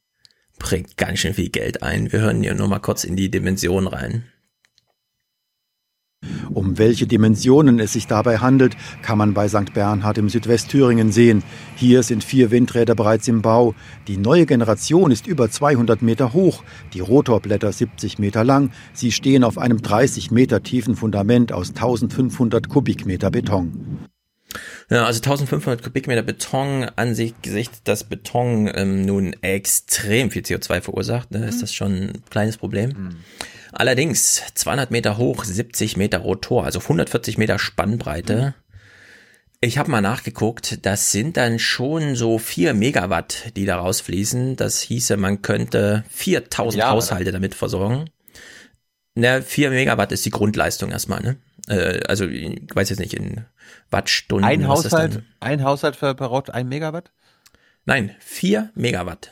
bringt 0.57 0.97
ganz 0.97 1.19
schön 1.19 1.33
viel 1.33 1.49
Geld 1.49 1.83
ein. 1.83 2.11
Wir 2.11 2.21
hören 2.21 2.41
hier 2.41 2.53
nur 2.53 2.67
mal 2.67 2.80
kurz 2.80 3.03
in 3.03 3.15
die 3.15 3.30
Dimension 3.30 3.88
rein. 3.88 4.25
Um 6.53 6.77
welche 6.77 7.07
Dimensionen 7.07 7.80
es 7.80 7.93
sich 7.93 8.05
dabei 8.05 8.38
handelt, 8.38 8.75
kann 9.01 9.17
man 9.17 9.33
bei 9.33 9.47
St. 9.47 9.73
Bernhard 9.73 10.19
im 10.19 10.30
Südwestthüringen 10.30 11.11
sehen. 11.11 11.43
Hier 11.75 12.03
sind 12.03 12.23
vier 12.23 12.51
Windräder 12.51 12.93
bereits 12.93 13.27
im 13.27 13.41
Bau. 13.41 13.73
Die 14.07 14.17
neue 14.17 14.45
Generation 14.45 15.09
ist 15.09 15.25
über 15.25 15.49
200 15.49 16.01
Meter 16.03 16.33
hoch, 16.33 16.63
die 16.93 16.99
Rotorblätter 16.99 17.71
70 17.71 18.19
Meter 18.19 18.43
lang. 18.43 18.71
Sie 18.93 19.11
stehen 19.11 19.43
auf 19.43 19.57
einem 19.57 19.81
30 19.81 20.30
Meter 20.30 20.61
tiefen 20.61 20.95
Fundament 20.95 21.51
aus 21.51 21.69
1500 21.69 22.69
Kubikmeter 22.69 23.31
Beton. 23.31 24.10
Ja, 24.91 25.05
also 25.05 25.19
1500 25.19 25.81
Kubikmeter 25.81 26.21
Beton 26.21 26.85
an 26.97 27.15
sich, 27.15 27.33
Gesicht, 27.41 27.87
dass 27.87 28.03
Beton 28.03 28.69
ähm, 28.75 29.05
nun 29.05 29.31
extrem 29.41 30.31
viel 30.31 30.41
CO2 30.41 30.81
verursacht, 30.81 31.31
ne, 31.31 31.47
ist 31.47 31.55
mhm. 31.55 31.61
das 31.61 31.73
schon 31.73 31.93
ein 31.93 32.23
kleines 32.29 32.57
Problem. 32.57 32.89
Mhm. 32.89 33.15
Allerdings 33.71 34.43
200 34.53 34.91
Meter 34.91 35.17
hoch, 35.17 35.45
70 35.45 35.95
Meter 35.95 36.17
Rotor, 36.17 36.65
also 36.65 36.79
140 36.79 37.37
Meter 37.37 37.57
Spannbreite. 37.57 38.53
Ich 39.61 39.77
habe 39.77 39.89
mal 39.89 40.01
nachgeguckt, 40.01 40.85
das 40.85 41.13
sind 41.13 41.37
dann 41.37 41.57
schon 41.57 42.15
so 42.17 42.37
4 42.37 42.73
Megawatt, 42.73 43.53
die 43.55 43.63
da 43.63 43.77
rausfließen. 43.77 44.57
Das 44.57 44.81
hieße, 44.81 45.15
man 45.15 45.41
könnte 45.41 46.03
4000 46.09 46.81
ja, 46.81 46.89
Haushalte 46.89 47.31
damit 47.31 47.55
versorgen. 47.55 48.09
Na, 49.15 49.41
4 49.41 49.69
Megawatt 49.69 50.11
ist 50.11 50.25
die 50.25 50.31
Grundleistung 50.31 50.91
erstmal, 50.91 51.21
ne? 51.21 51.37
Äh, 51.67 52.01
also, 52.07 52.27
ich 52.27 52.73
weiß 52.73 52.90
jetzt 52.90 52.99
nicht, 52.99 53.14
in 53.14 53.45
Wattstunden. 53.90 54.45
Ein 54.45 54.67
Haushalt, 54.67 55.23
ein 55.40 55.64
Haushalt 55.64 55.95
verbraucht 55.95 56.49
ein 56.49 56.67
Megawatt? 56.67 57.11
Nein, 57.85 58.15
4 58.19 58.72
Megawatt. 58.75 59.31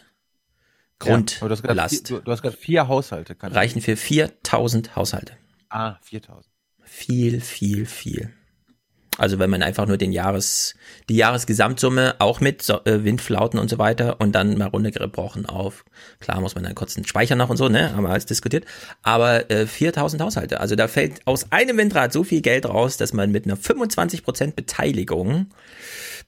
Grundlast. 1.00 2.10
Ja, 2.10 2.20
du 2.20 2.32
hast 2.32 2.42
gerade 2.42 2.58
vier 2.58 2.88
Haushalte. 2.88 3.36
Reichen 3.42 3.82
für 3.82 3.96
4000 3.96 4.96
Haushalte. 4.96 5.38
Ah, 5.70 5.98
4000. 6.02 6.46
Viel, 6.84 7.40
viel, 7.40 7.86
viel. 7.86 8.34
Also 9.20 9.38
wenn 9.38 9.50
man 9.50 9.62
einfach 9.62 9.86
nur 9.86 9.98
den 9.98 10.12
Jahres, 10.12 10.76
die 11.10 11.18
Jahresgesamtsumme 11.18 12.16
auch 12.20 12.40
mit 12.40 12.62
so, 12.62 12.80
äh, 12.86 13.04
Windflauten 13.04 13.60
und 13.60 13.70
so 13.70 13.78
weiter 13.78 14.22
und 14.22 14.34
dann 14.34 14.58
mal 14.58 14.68
runtergebrochen 14.68 15.46
auf, 15.46 15.84
klar 16.20 16.40
muss 16.40 16.56
man 16.56 16.64
dann 16.64 16.74
kurz 16.76 16.96
einen 16.96 17.06
Speicher 17.06 17.36
noch 17.36 17.50
und 17.50 17.58
so, 17.58 17.68
ne, 17.68 17.96
haben 17.96 18.04
wir 18.04 18.10
alles 18.10 18.26
diskutiert, 18.26 18.66
aber 19.04 19.52
äh, 19.52 19.68
4000 19.68 20.22
Haushalte. 20.22 20.62
Also 20.62 20.76
da 20.76 20.88
fällt 20.88 21.28
aus 21.28 21.52
einem 21.52 21.78
Windrad 21.78 22.14
so 22.14 22.24
viel 22.24 22.42
Geld 22.42 22.66
raus, 22.66 22.96
dass 22.96 23.12
man 23.12 23.32
mit 23.32 23.46
einer 23.46 23.58
25% 23.58 24.54
Beteiligung 24.56 25.48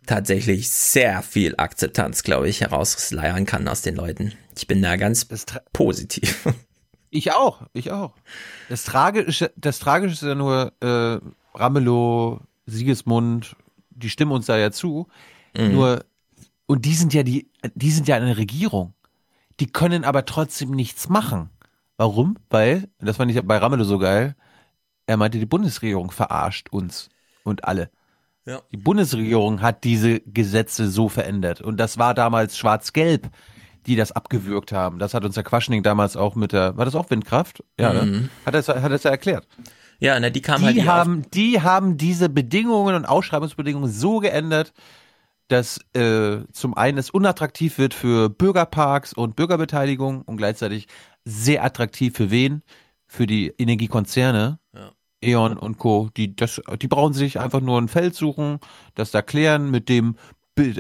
tatsächlich 0.06 0.70
sehr 0.70 1.22
viel 1.22 1.56
Akzeptanz, 1.58 2.24
glaube 2.24 2.50
ich, 2.50 2.62
herausleiern 2.62 3.46
kann 3.46 3.68
aus 3.68 3.82
den 3.82 3.96
Leuten. 3.96 4.34
Ich 4.58 4.68
bin 4.68 4.82
da 4.82 4.98
ganz 4.98 5.28
positiv. 5.74 6.48
Ich 7.14 7.34
auch, 7.34 7.64
ich 7.74 7.92
auch. 7.92 8.14
Das 8.70 8.86
Tragische, 8.86 9.52
das 9.58 9.80
Tragische 9.80 10.14
ist 10.14 10.22
ja 10.22 10.34
nur 10.34 10.72
äh, 10.80 11.20
Ramelow, 11.54 12.40
Siegesmund, 12.72 13.56
die 13.90 14.10
stimmen 14.10 14.32
uns 14.32 14.46
da 14.46 14.58
ja 14.58 14.72
zu. 14.72 15.08
Mhm. 15.58 15.72
Nur, 15.74 16.06
und 16.66 16.86
die 16.86 16.94
sind 16.94 17.14
ja 17.14 17.24
die, 17.24 17.50
die 17.76 17.92
sind 17.92 18.08
ja 18.08 18.16
eine 18.16 18.38
Regierung. 18.38 18.94
Die 19.60 19.68
können 19.68 20.04
aber 20.04 20.26
trotzdem 20.26 20.72
nichts 20.72 21.10
machen. 21.10 21.50
Warum? 21.98 22.38
Weil, 22.50 22.90
das 23.00 23.18
fand 23.18 23.32
ich 23.32 23.42
bei 23.42 23.58
Ramelow 23.58 23.84
so 23.84 24.00
geil, 24.00 24.36
er 25.06 25.18
meinte, 25.18 25.40
die 25.40 25.46
Bundesregierung 25.46 26.12
verarscht 26.12 26.70
uns 26.70 27.10
und 27.44 27.66
alle. 27.66 27.92
Ja. 28.46 28.62
Die 28.72 28.78
Bundesregierung 28.78 29.62
hat 29.62 29.84
diese 29.84 30.20
Gesetze 30.22 30.90
so 30.90 31.10
verändert. 31.10 31.62
Und 31.62 31.78
das 31.78 31.98
war 31.98 32.14
damals 32.14 32.58
schwarz-gelb, 32.58 33.30
die 33.86 33.96
das 33.96 34.12
abgewürgt 34.12 34.72
haben. 34.72 35.00
Das 35.00 35.14
hat 35.14 35.26
uns 35.26 35.36
der 35.36 35.44
Quaschning 35.44 35.84
damals 35.84 36.16
auch 36.16 36.36
mit 36.36 36.54
der, 36.54 36.78
war 36.78 36.86
das 36.86 36.96
auch 36.96 37.10
Windkraft? 37.10 37.64
Ja, 37.80 37.94
ne? 37.94 38.02
mhm. 38.04 38.12
ne? 38.12 38.30
Hat 38.46 38.56
er 38.56 38.82
hat 38.82 38.92
das 38.92 39.04
ja 39.04 39.12
erklärt. 39.12 39.48
Ja, 40.02 40.20
ne, 40.20 40.32
die 40.32 40.42
kam 40.42 40.62
die 40.62 40.68
halt 40.68 40.88
haben, 40.88 41.30
die 41.32 41.62
haben 41.62 41.96
diese 41.96 42.28
Bedingungen 42.28 42.96
und 42.96 43.06
Ausschreibungsbedingungen 43.06 43.90
so 43.90 44.18
geändert, 44.18 44.74
dass 45.48 45.80
äh, 45.94 46.40
zum 46.52 46.76
einen 46.76 46.98
es 46.98 47.12
unattraktiv 47.12 47.78
wird 47.78 47.94
für 47.94 48.30
Bürgerparks 48.30 49.14
und 49.14 49.36
Bürgerbeteiligung 49.36 50.24
und 50.24 50.38
gleichzeitig 50.38 50.88
sehr 51.24 51.64
attraktiv 51.64 52.18
für 52.18 52.32
wen? 52.32 52.64
Für 53.06 53.28
die 53.28 53.54
Energiekonzerne. 53.58 54.60
Ja. 54.74 54.92
E.ON 55.24 55.58
und 55.58 55.78
Co., 55.78 56.10
die, 56.18 56.36
das, 56.36 56.60
die 56.82 56.88
brauchen 56.88 57.14
sich 57.14 57.40
einfach 57.40 57.62
nur 57.62 57.80
ein 57.80 57.88
Feld 57.88 58.16
suchen, 58.16 58.60
das 58.96 59.12
da 59.12 59.22
klären, 59.22 59.70
mit 59.70 59.88
dem, 59.88 60.16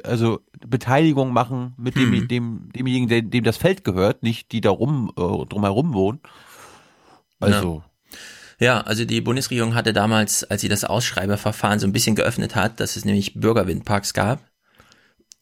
also 0.03 0.39
Beteiligung 0.65 1.31
machen, 1.31 1.75
mit 1.77 1.95
dem, 1.95 2.11
hm. 2.11 2.27
dem, 2.27 2.69
demjenigen, 2.75 3.07
dem, 3.07 3.29
dem 3.29 3.43
das 3.43 3.57
Feld 3.57 3.83
gehört, 3.83 4.23
nicht 4.23 4.51
die 4.51 4.61
da 4.61 4.71
rum, 4.71 5.11
äh, 5.15 5.21
drumherum 5.45 5.93
wohnen. 5.93 6.21
Also. 7.39 7.83
Ja. 7.85 7.90
Ja, 8.61 8.81
also 8.81 9.05
die 9.05 9.21
Bundesregierung 9.21 9.73
hatte 9.73 9.91
damals, 9.91 10.43
als 10.43 10.61
sie 10.61 10.69
das 10.69 10.83
Ausschreiberverfahren 10.83 11.79
so 11.79 11.87
ein 11.87 11.93
bisschen 11.93 12.15
geöffnet 12.15 12.55
hat, 12.55 12.79
dass 12.79 12.95
es 12.95 13.05
nämlich 13.05 13.33
Bürgerwindparks 13.33 14.13
gab, 14.13 14.39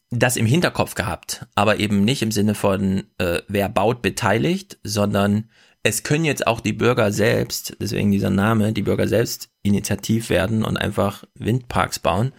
das 0.09 0.37
im 0.37 0.45
Hinterkopf 0.45 0.95
gehabt, 0.95 1.45
aber 1.53 1.79
eben 1.79 2.05
nicht 2.05 2.21
im 2.21 2.31
Sinne 2.31 2.55
von, 2.55 3.03
äh, 3.17 3.41
wer 3.49 3.67
baut 3.67 4.01
beteiligt, 4.01 4.79
sondern 4.83 5.49
es 5.83 6.03
können 6.03 6.23
jetzt 6.23 6.47
auch 6.47 6.61
die 6.61 6.73
Bürger 6.73 7.11
selbst, 7.11 7.75
deswegen 7.81 8.11
dieser 8.11 8.29
Name, 8.29 8.71
die 8.71 8.83
Bürger 8.83 9.07
selbst 9.07 9.49
initiativ 9.63 10.29
werden 10.29 10.63
und 10.63 10.77
einfach 10.77 11.25
Windparks 11.35 11.99
bauen. 11.99 12.31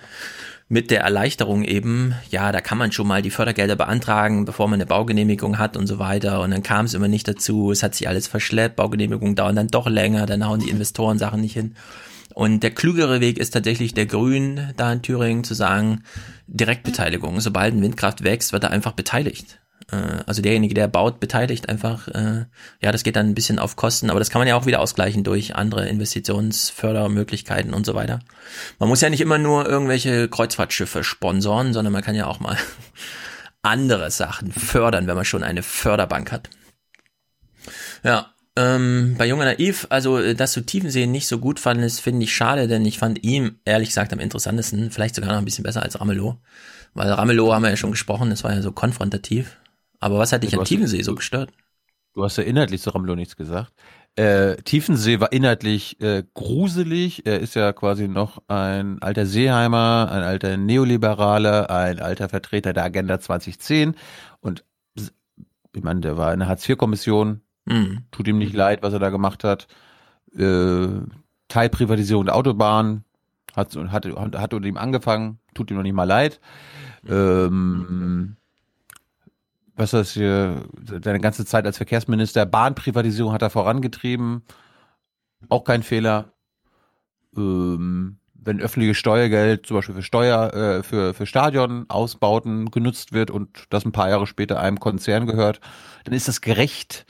Mit 0.73 0.92
der 0.92 1.00
Erleichterung 1.00 1.65
eben, 1.65 2.15
ja, 2.31 2.52
da 2.52 2.60
kann 2.60 2.78
man 2.78 2.92
schon 2.92 3.08
mal 3.08 3.23
die 3.23 3.31
Fördergelder 3.31 3.74
beantragen, 3.74 4.44
bevor 4.44 4.68
man 4.68 4.76
eine 4.76 4.86
Baugenehmigung 4.86 5.58
hat 5.58 5.76
und 5.76 5.89
so 5.89 5.99
weiter. 5.99 6.40
Und 6.42 6.52
dann 6.52 6.62
kam 6.62 6.84
es 6.84 6.94
immer 6.94 7.08
nicht 7.08 7.26
dazu, 7.26 7.73
es 7.73 7.82
hat 7.82 7.97
sich 7.97 8.07
alles 8.07 8.28
verschleppt, 8.28 8.76
Baugenehmigungen 8.76 9.34
dauern 9.34 9.57
dann 9.57 9.66
doch 9.66 9.89
länger, 9.89 10.26
dann 10.26 10.47
hauen 10.47 10.60
die 10.60 10.70
Investoren 10.70 11.18
Sachen 11.18 11.40
nicht 11.40 11.55
hin. 11.55 11.74
Und 12.34 12.62
der 12.62 12.70
klügere 12.70 13.20
Weg 13.20 13.39
ist 13.39 13.50
tatsächlich 13.50 13.94
der 13.94 14.07
Grün 14.07 14.73
da 14.76 14.92
in 14.92 15.02
Thüringen 15.02 15.42
zu 15.42 15.55
sagen, 15.55 16.05
Direktbeteiligung. 16.47 17.40
Sobald 17.40 17.74
ein 17.74 17.82
Windkraft 17.82 18.23
wächst, 18.23 18.52
wird 18.52 18.62
er 18.62 18.70
einfach 18.70 18.92
beteiligt. 18.92 19.59
Äh, 19.91 20.23
also 20.26 20.42
derjenige, 20.42 20.75
der 20.75 20.89
baut, 20.89 21.20
beteiligt 21.20 21.68
einfach. 21.68 22.09
Äh, 22.09 22.47
ja, 22.81 22.92
das 22.92 23.02
geht 23.02 23.17
dann 23.17 23.28
ein 23.28 23.34
bisschen 23.34 23.59
auf 23.59 23.76
Kosten, 23.76 24.10
aber 24.10 24.18
das 24.18 24.31
kann 24.31 24.41
man 24.41 24.49
ja 24.49 24.57
auch 24.57 24.67
wieder 24.67 24.81
ausgleichen 24.81 25.25
durch 25.25 25.55
andere 25.55 25.89
Investitionsfördermöglichkeiten 25.89 27.75
und 27.75 27.86
so 27.86 27.94
weiter. 27.94 28.20
Man 28.78 28.89
muss 28.89 29.00
ja 29.00 29.10
nicht 29.10 29.20
immer 29.20 29.39
nur 29.39 29.68
irgendwelche 29.68 30.28
Kreuzfahrtschiffe 30.28 31.05
sponsoren, 31.05 31.73
sondern 31.73 31.92
man 31.92 32.02
kann 32.02 32.15
ja 32.15 32.26
auch 32.26 32.41
mal 32.41 32.57
andere 33.62 34.10
Sachen 34.10 34.52
fördern, 34.52 35.07
wenn 35.07 35.17
man 35.17 35.25
schon 35.25 35.42
eine 35.42 35.62
Förderbank 35.62 36.33
hat. 36.33 36.50
Ja, 38.02 38.33
ähm, 38.57 39.15
bei 39.17 39.26
Junger 39.26 39.44
Naiv, 39.44 39.86
also 39.91 40.18
äh, 40.18 40.34
dass 40.34 40.52
du 40.52 40.60
Tiefensee 40.60 41.07
nicht 41.07 41.28
so 41.28 41.39
gut 41.39 41.60
fandest, 41.60 42.00
finde 42.00 42.25
ich 42.25 42.34
schade, 42.34 42.68
denn 42.68 42.84
ich 42.84 42.99
fand 42.99 43.23
ihm 43.23 43.59
ehrlich 43.65 43.91
gesagt 43.91 44.12
am 44.12 44.18
interessantesten, 44.18 44.91
vielleicht 44.91 45.15
sogar 45.15 45.31
noch 45.31 45.39
ein 45.39 45.44
bisschen 45.44 45.65
besser 45.65 45.83
als 45.83 46.00
Ramelow. 46.00 46.39
Weil 46.94 47.10
Ramelow 47.12 47.52
haben 47.52 47.62
wir 47.62 47.70
ja 47.70 47.76
schon 47.76 47.92
gesprochen, 47.92 48.31
das 48.31 48.42
war 48.42 48.52
ja 48.52 48.62
so 48.62 48.73
konfrontativ. 48.73 49.57
Aber 50.01 50.19
was 50.19 50.33
hat 50.33 50.43
dich 50.43 50.59
an 50.59 50.65
Tiefensee 50.65 51.03
so 51.03 51.15
gestört? 51.15 51.53
Du 52.15 52.25
hast 52.25 52.37
ja 52.37 52.43
inhaltlich 52.43 52.83
zu 52.83 52.91
Ramelow 52.91 53.15
nichts 53.15 53.37
gesagt. 53.37 53.73
Äh, 54.17 54.57
Tiefensee 54.57 55.20
war 55.20 55.33
inhaltlich 55.33 56.01
äh, 56.01 56.25
gruselig. 56.35 57.25
Er 57.27 57.39
ist 57.39 57.55
ja 57.55 57.73
quasi 57.73 58.09
noch 58.09 58.43
ein 58.49 59.01
alter 59.01 59.27
Seeheimer, 59.27 60.09
ein 60.11 60.23
alter 60.23 60.57
Neoliberaler, 60.57 61.70
ein 61.70 62.01
alter 62.01 62.29
Vertreter 62.29 62.73
der 62.73 62.85
Agenda 62.85 63.20
2010. 63.20 63.95
Und 64.41 64.65
ich 65.73 65.85
meine, 65.85 66.01
der 66.01 66.17
war 66.17 66.33
in 66.33 66.41
der 66.41 66.49
Hartz-IV-Kommission. 66.49 67.43
Mhm. 67.67 68.05
Tut 68.11 68.27
ihm 68.27 68.39
nicht 68.39 68.55
leid, 68.55 68.83
was 68.83 68.93
er 68.93 68.99
da 68.99 69.11
gemacht 69.11 69.45
hat. 69.45 69.69
Äh, 70.37 70.89
Teilprivatisierung 71.47 72.25
der 72.25 72.35
Autobahn 72.35 73.05
hat, 73.55 73.77
hat, 73.77 74.07
hat 74.07 74.55
unter 74.55 74.69
ihm 74.69 74.77
angefangen. 74.77 75.39
Tut 75.55 75.70
ihm 75.70 75.77
noch 75.77 75.85
nicht 75.85 75.95
mal 75.95 76.05
leid. 76.05 76.41
Ähm, 77.09 78.37
was 79.76 79.92
das 79.92 80.12
hier, 80.12 80.65
seine 81.02 81.20
ganze 81.20 81.44
Zeit 81.44 81.66
als 81.66 81.76
Verkehrsminister, 81.76 82.47
Bahnprivatisierung 82.47 83.32
hat 83.32 83.42
er 83.42 83.50
vorangetrieben. 83.50 84.42
Auch 85.49 85.65
kein 85.65 85.82
Fehler. 85.82 86.32
Ähm, 87.36 88.20
wenn 88.42 88.60
öffentliches 88.60 88.97
Steuergeld 88.97 89.66
zum 89.66 89.76
Beispiel 89.76 89.94
für 89.94 90.02
Steuer, 90.02 90.55
äh, 90.55 90.82
für, 90.82 91.15
für 91.15 91.26
Stadionausbauten 91.26 92.70
genutzt 92.70 93.12
wird 93.12 93.31
und 93.31 93.66
das 93.70 93.84
ein 93.84 93.92
paar 93.92 94.08
Jahre 94.08 94.26
später 94.26 94.60
einem 94.60 94.81
Konzern 94.81 95.26
gehört, 95.26 95.60
dann 96.05 96.15
ist 96.15 96.28
das 96.28 96.40
gerecht. 96.40 97.07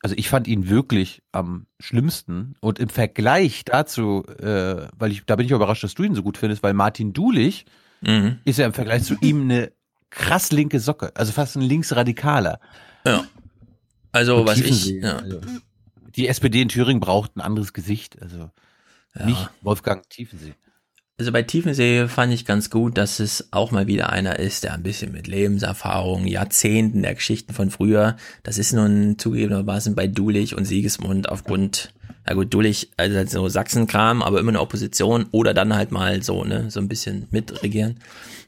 Also 0.00 0.16
ich 0.18 0.28
fand 0.28 0.48
ihn 0.48 0.68
wirklich 0.68 1.22
am 1.32 1.66
schlimmsten 1.80 2.56
und 2.60 2.78
im 2.78 2.88
Vergleich 2.88 3.64
dazu, 3.64 4.24
äh, 4.38 4.88
weil 4.96 5.12
ich, 5.12 5.24
da 5.26 5.36
bin 5.36 5.46
ich 5.46 5.52
überrascht, 5.52 5.84
dass 5.84 5.94
du 5.94 6.02
ihn 6.02 6.14
so 6.14 6.22
gut 6.22 6.38
findest, 6.38 6.62
weil 6.62 6.74
Martin 6.74 7.12
Dulich 7.12 7.66
mhm. 8.00 8.38
ist 8.44 8.58
ja 8.58 8.66
im 8.66 8.74
Vergleich 8.74 9.04
zu 9.04 9.16
ihm 9.20 9.42
eine 9.42 9.72
krass 10.14 10.52
linke 10.52 10.80
Socke, 10.80 11.12
also 11.14 11.32
fast 11.32 11.56
ein 11.56 11.62
Linksradikaler. 11.62 12.60
Ja. 13.06 13.24
Also 14.12 14.38
Und 14.38 14.46
was 14.46 14.58
ich. 14.58 14.86
Ja. 14.86 15.16
Also, 15.16 15.40
die 16.16 16.28
SPD 16.28 16.62
in 16.62 16.68
Thüringen 16.68 17.00
braucht 17.00 17.36
ein 17.36 17.40
anderes 17.40 17.72
Gesicht, 17.72 18.20
also 18.22 18.50
ja. 19.18 19.26
nicht 19.26 19.50
Wolfgang 19.62 20.08
Tiefensee. 20.08 20.54
Also 21.16 21.30
bei 21.30 21.42
Tiefensee 21.42 22.08
fand 22.08 22.32
ich 22.32 22.44
ganz 22.44 22.70
gut, 22.70 22.98
dass 22.98 23.20
es 23.20 23.48
auch 23.52 23.70
mal 23.70 23.86
wieder 23.86 24.10
einer 24.10 24.38
ist, 24.40 24.64
der 24.64 24.74
ein 24.74 24.82
bisschen 24.82 25.12
mit 25.12 25.28
Lebenserfahrung, 25.28 26.26
Jahrzehnten 26.26 27.02
der 27.02 27.14
Geschichten 27.14 27.52
von 27.52 27.70
früher, 27.70 28.16
das 28.42 28.58
ist 28.58 28.72
nun 28.72 29.16
zugegebenermaßen 29.18 29.94
bei 29.94 30.08
Dulich 30.08 30.56
und 30.56 30.64
Siegesmund 30.64 31.28
aufgrund 31.28 31.92
na 32.26 32.34
gut, 32.34 32.52
Dullich, 32.54 32.90
also 32.96 33.22
so 33.26 33.48
Sachsenkram, 33.48 34.22
aber 34.22 34.40
immer 34.40 34.50
eine 34.50 34.60
Opposition 34.60 35.26
oder 35.30 35.52
dann 35.52 35.74
halt 35.74 35.92
mal 35.92 36.22
so, 36.22 36.42
ne, 36.44 36.70
so 36.70 36.80
ein 36.80 36.88
bisschen 36.88 37.28
mitregieren. 37.30 37.98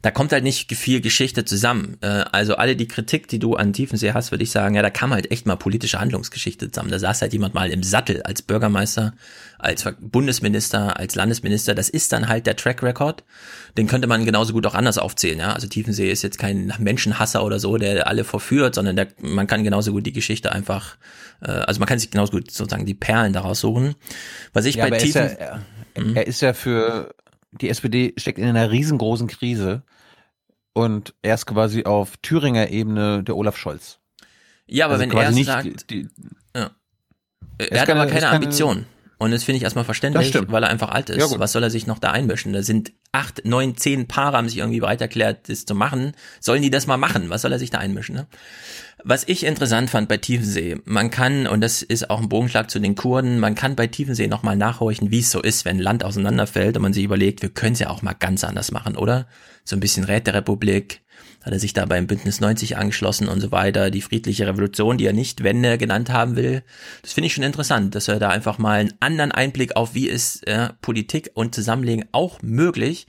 Da 0.06 0.12
kommt 0.12 0.30
halt 0.30 0.44
nicht 0.44 0.72
viel 0.72 1.00
Geschichte 1.00 1.44
zusammen. 1.44 1.98
Äh, 2.00 2.22
also 2.30 2.54
alle 2.54 2.76
die 2.76 2.86
Kritik, 2.86 3.26
die 3.26 3.40
du 3.40 3.56
an 3.56 3.72
Tiefensee 3.72 4.12
hast, 4.12 4.30
würde 4.30 4.44
ich 4.44 4.52
sagen, 4.52 4.76
ja, 4.76 4.82
da 4.82 4.88
kam 4.88 5.12
halt 5.12 5.32
echt 5.32 5.46
mal 5.46 5.56
politische 5.56 5.98
Handlungsgeschichte 5.98 6.70
zusammen. 6.70 6.92
Da 6.92 7.00
saß 7.00 7.22
halt 7.22 7.32
jemand 7.32 7.54
mal 7.54 7.72
im 7.72 7.82
Sattel 7.82 8.22
als 8.22 8.40
Bürgermeister, 8.40 9.14
als 9.58 9.84
Bundesminister, 9.98 10.96
als 10.96 11.16
Landesminister. 11.16 11.74
Das 11.74 11.88
ist 11.88 12.12
dann 12.12 12.28
halt 12.28 12.46
der 12.46 12.54
Track 12.54 12.84
Record. 12.84 13.24
Den 13.76 13.88
könnte 13.88 14.06
man 14.06 14.24
genauso 14.24 14.52
gut 14.52 14.64
auch 14.68 14.76
anders 14.76 14.96
aufzählen, 14.96 15.40
ja. 15.40 15.54
Also 15.54 15.66
Tiefensee 15.66 16.08
ist 16.08 16.22
jetzt 16.22 16.38
kein 16.38 16.72
Menschenhasser 16.78 17.44
oder 17.44 17.58
so, 17.58 17.76
der 17.76 18.06
alle 18.06 18.22
verführt, 18.22 18.76
sondern 18.76 18.94
der, 18.94 19.08
man 19.20 19.48
kann 19.48 19.64
genauso 19.64 19.90
gut 19.90 20.06
die 20.06 20.12
Geschichte 20.12 20.52
einfach, 20.52 20.98
äh, 21.42 21.50
also 21.50 21.80
man 21.80 21.88
kann 21.88 21.98
sich 21.98 22.12
genauso 22.12 22.30
gut 22.30 22.52
sozusagen 22.52 22.86
die 22.86 22.94
Perlen 22.94 23.32
daraus 23.32 23.58
aussuchen. 23.58 23.96
Was 24.52 24.66
ich 24.66 24.76
ja, 24.76 24.86
bei 24.86 24.98
Tiefen. 24.98 25.26
Ist 25.26 25.40
ja, 25.40 25.60
er, 25.94 26.14
er 26.14 26.26
ist 26.28 26.42
ja 26.42 26.52
für 26.52 27.12
die 27.50 27.70
SPD 27.70 28.14
steckt 28.16 28.38
in 28.38 28.44
einer 28.44 28.70
riesengroßen 28.70 29.26
Krise 29.26 29.82
und 30.76 31.14
er 31.22 31.34
ist 31.34 31.46
quasi 31.46 31.84
auf 31.84 32.18
Thüringer 32.18 32.68
Ebene 32.68 33.24
der 33.24 33.34
Olaf 33.34 33.56
Scholz. 33.56 33.98
Ja, 34.66 34.84
aber 34.84 34.94
also 34.96 35.10
wenn 35.10 35.16
er 35.16 35.30
nicht 35.30 35.46
sagt, 35.46 35.88
die, 35.88 36.06
ja. 36.54 36.70
er 37.56 37.80
hat 37.80 37.86
keine, 37.86 38.02
aber 38.02 38.10
keine 38.10 38.28
Ambition. 38.28 38.84
Und 39.18 39.30
das 39.30 39.44
finde 39.44 39.56
ich 39.56 39.62
erstmal 39.62 39.84
verständlich, 39.84 40.34
weil 40.48 40.62
er 40.62 40.68
einfach 40.68 40.90
alt 40.90 41.08
ist. 41.08 41.32
Ja, 41.32 41.38
Was 41.38 41.52
soll 41.52 41.62
er 41.62 41.70
sich 41.70 41.86
noch 41.86 41.98
da 41.98 42.10
einmischen? 42.10 42.52
Da 42.52 42.62
sind 42.62 42.92
acht, 43.12 43.46
neun, 43.46 43.76
zehn 43.76 44.06
Paare 44.06 44.36
haben 44.36 44.48
sich 44.48 44.58
irgendwie 44.58 44.80
bereit 44.80 45.00
erklärt, 45.00 45.48
das 45.48 45.64
zu 45.64 45.74
machen. 45.74 46.12
Sollen 46.38 46.60
die 46.60 46.68
das 46.68 46.86
mal 46.86 46.98
machen? 46.98 47.30
Was 47.30 47.42
soll 47.42 47.52
er 47.52 47.58
sich 47.58 47.70
da 47.70 47.78
einmischen? 47.78 48.14
Ne? 48.14 48.26
Was 49.04 49.24
ich 49.26 49.46
interessant 49.46 49.88
fand 49.88 50.08
bei 50.08 50.18
Tiefensee, 50.18 50.76
man 50.84 51.10
kann, 51.10 51.46
und 51.46 51.62
das 51.62 51.80
ist 51.80 52.10
auch 52.10 52.20
ein 52.20 52.28
Bogenschlag 52.28 52.70
zu 52.70 52.78
den 52.78 52.94
Kurden, 52.94 53.38
man 53.38 53.54
kann 53.54 53.74
bei 53.74 53.86
Tiefensee 53.86 54.26
nochmal 54.26 54.56
nachhorchen, 54.56 55.10
wie 55.10 55.20
es 55.20 55.30
so 55.30 55.40
ist, 55.40 55.64
wenn 55.64 55.78
Land 55.78 56.04
auseinanderfällt 56.04 56.76
und 56.76 56.82
man 56.82 56.92
sich 56.92 57.04
überlegt, 57.04 57.40
wir 57.40 57.48
können 57.48 57.72
es 57.72 57.78
ja 57.78 57.88
auch 57.88 58.02
mal 58.02 58.14
ganz 58.14 58.44
anders 58.44 58.70
machen, 58.70 58.96
oder? 58.96 59.28
So 59.64 59.76
ein 59.76 59.80
bisschen 59.80 60.04
Räterepublik, 60.04 61.02
hat 61.46 61.52
er 61.52 61.60
sich 61.60 61.72
da 61.72 61.86
beim 61.86 62.08
Bündnis 62.08 62.40
90 62.40 62.76
angeschlossen 62.76 63.28
und 63.28 63.40
so 63.40 63.52
weiter, 63.52 63.92
die 63.92 64.02
friedliche 64.02 64.48
Revolution, 64.48 64.98
die 64.98 65.06
er 65.06 65.12
nicht 65.12 65.44
Wende 65.44 65.78
genannt 65.78 66.10
haben 66.10 66.34
will. 66.34 66.64
Das 67.02 67.12
finde 67.12 67.28
ich 67.28 67.34
schon 67.34 67.44
interessant, 67.44 67.94
dass 67.94 68.08
er 68.08 68.18
da 68.18 68.30
einfach 68.30 68.58
mal 68.58 68.80
einen 68.80 68.94
anderen 68.98 69.30
Einblick 69.30 69.76
auf, 69.76 69.94
wie 69.94 70.08
ist 70.08 70.44
äh, 70.48 70.70
Politik 70.82 71.30
und 71.34 71.54
Zusammenlegen 71.54 72.06
auch 72.10 72.42
möglich 72.42 73.06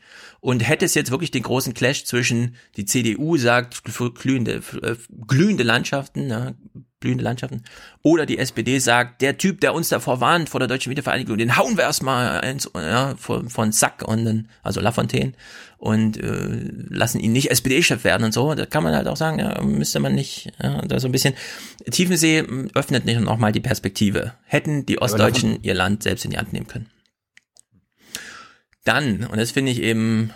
und 0.48 0.62
hätte 0.62 0.86
es 0.86 0.96
jetzt 0.96 1.12
wirklich 1.12 1.32
den 1.32 1.44
großen 1.44 1.74
Clash 1.74 2.06
zwischen 2.06 2.56
die 2.78 2.86
CDU 2.86 3.36
sagt 3.36 3.84
glühende, 4.16 4.62
glühende 5.28 5.64
Landschaften, 5.64 6.28
ne, 6.28 6.56
blühende 7.02 7.26
Landschaften. 7.26 7.64
Oder 8.02 8.26
die 8.26 8.38
SPD 8.38 8.80
sagt, 8.80 9.22
der 9.22 9.38
Typ, 9.38 9.60
der 9.60 9.74
uns 9.74 9.90
davor 9.90 10.22
warnt 10.22 10.48
vor 10.48 10.62
der 10.62 10.70
deutschen 10.70 10.90
Wiedervereinigung, 10.90 11.38
den 11.38 11.58
hauen 11.58 11.76
wir 11.76 11.84
erstmal 11.84 12.40
eins, 12.40 12.72
ja, 12.74 13.16
von, 13.18 13.50
von 13.50 13.74
Sack 13.74 14.08
und 14.08 14.24
dann, 14.24 14.48
also 14.64 14.80
Lafontaine 14.80 15.34
und 15.80 16.16
äh, 16.16 16.72
lassen 16.88 17.20
ihn 17.20 17.34
nicht 17.34 17.52
SPD-Chef 17.52 18.06
werden 18.06 18.24
und 18.24 18.34
so. 18.34 18.56
Da 18.56 18.66
kann 18.66 18.86
man 18.86 18.96
halt 18.96 19.10
auch 19.10 19.18
sagen, 19.18 19.40
ja, 19.40 19.62
müsste 19.62 20.00
man 20.00 20.16
nicht, 20.16 20.54
ja, 20.64 20.82
da 20.84 21.02
so 21.02 21.10
ein 21.10 21.12
bisschen. 21.12 21.34
Tiefensee 21.92 22.46
öffnet 22.74 23.04
nicht 23.04 23.20
nochmal 23.20 23.52
die 23.52 23.60
Perspektive. 23.60 24.32
Hätten 24.46 24.86
die 24.86 25.02
Ostdeutschen 25.02 25.62
ihr 25.62 25.74
Land 25.74 26.04
selbst 26.04 26.24
in 26.24 26.32
die 26.32 26.38
Hand 26.38 26.54
nehmen 26.54 26.68
können. 26.68 26.86
Dann, 28.88 29.26
und 29.26 29.38
das 29.38 29.52
finde 29.52 29.72
ich 29.72 29.82
eben 29.82 30.32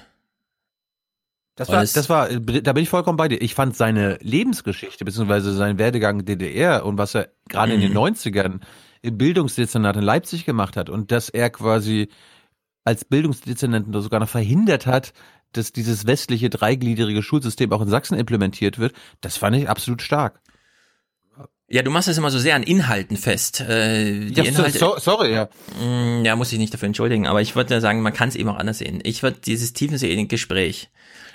das 1.56 1.70
war, 1.70 1.82
das 1.82 2.10
war, 2.10 2.30
da 2.30 2.74
bin 2.74 2.84
ich 2.84 2.90
vollkommen 2.90 3.18
bei 3.18 3.28
dir. 3.28 3.42
Ich 3.42 3.56
fand 3.56 3.76
seine 3.76 4.18
Lebensgeschichte, 4.22 5.06
beziehungsweise 5.06 5.54
sein 5.54 5.78
Werdegang 5.78 6.26
DDR 6.26 6.86
und 6.86 6.98
was 6.98 7.14
er 7.14 7.30
gerade 7.50 7.76
mhm. 7.76 7.82
in 7.82 7.90
den 7.90 7.98
90ern 7.98 8.50
mhm. 8.50 8.60
im 9.02 9.18
Bildungsdezernat 9.18 9.96
in 9.98 10.02
Leipzig 10.02 10.46
gemacht 10.46 10.76
hat 10.76 10.90
und 10.90 11.12
dass 11.12 11.30
er 11.30 11.50
quasi 11.50 12.10
als 12.84 13.06
Bildungsdezernent 13.06 13.88
sogar 14.02 14.20
noch 14.20 14.30
verhindert 14.30 14.88
hat, 14.88 15.14
dass 15.52 15.72
dieses 15.72 16.08
westliche 16.08 16.50
dreigliedrige 16.50 17.22
Schulsystem 17.22 17.72
auch 17.72 17.82
in 17.82 17.90
Sachsen 17.90 18.18
implementiert 18.18 18.80
wird, 18.80 18.94
das 19.20 19.38
fand 19.38 19.56
ich 19.56 19.70
absolut 19.70 20.02
stark. 20.02 20.40
Ja, 21.72 21.84
du 21.84 21.90
machst 21.90 22.10
es 22.10 22.18
immer 22.18 22.32
so 22.32 22.38
sehr 22.38 22.56
an 22.56 22.64
Inhalten 22.64 23.16
fest. 23.16 23.62
Äh, 23.62 24.26
die 24.26 24.34
ja, 24.34 24.44
Inhalte, 24.44 24.78
so, 24.78 24.96
sorry, 24.98 25.32
ja. 25.32 25.50
Mm, 25.82 26.26
ja, 26.26 26.36
muss 26.36 26.52
ich 26.52 26.60
nicht 26.60 26.74
dafür 26.74 26.88
entschuldigen, 26.88 27.28
aber 27.28 27.42
ich 27.42 27.56
würde 27.56 27.80
sagen, 27.80 28.02
man 28.02 28.12
kann 28.12 28.28
es 28.28 28.36
eben 28.36 28.50
auch 28.50 28.58
anders 28.58 28.80
sehen. 28.80 29.00
Ich 29.04 29.24
würde 29.24 29.40
dieses 29.40 29.72
Tiefensee-Gespräch 29.72 30.90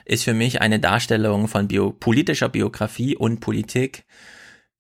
ist 0.05 0.25
für 0.25 0.35
mich 0.35 0.61
eine 0.61 0.79
Darstellung 0.79 1.49
von 1.49 1.69
Bio 1.69 1.91
politischer 1.91 2.51
Biografie 2.51 3.17
und 3.17 3.41
Politik, 3.41 4.05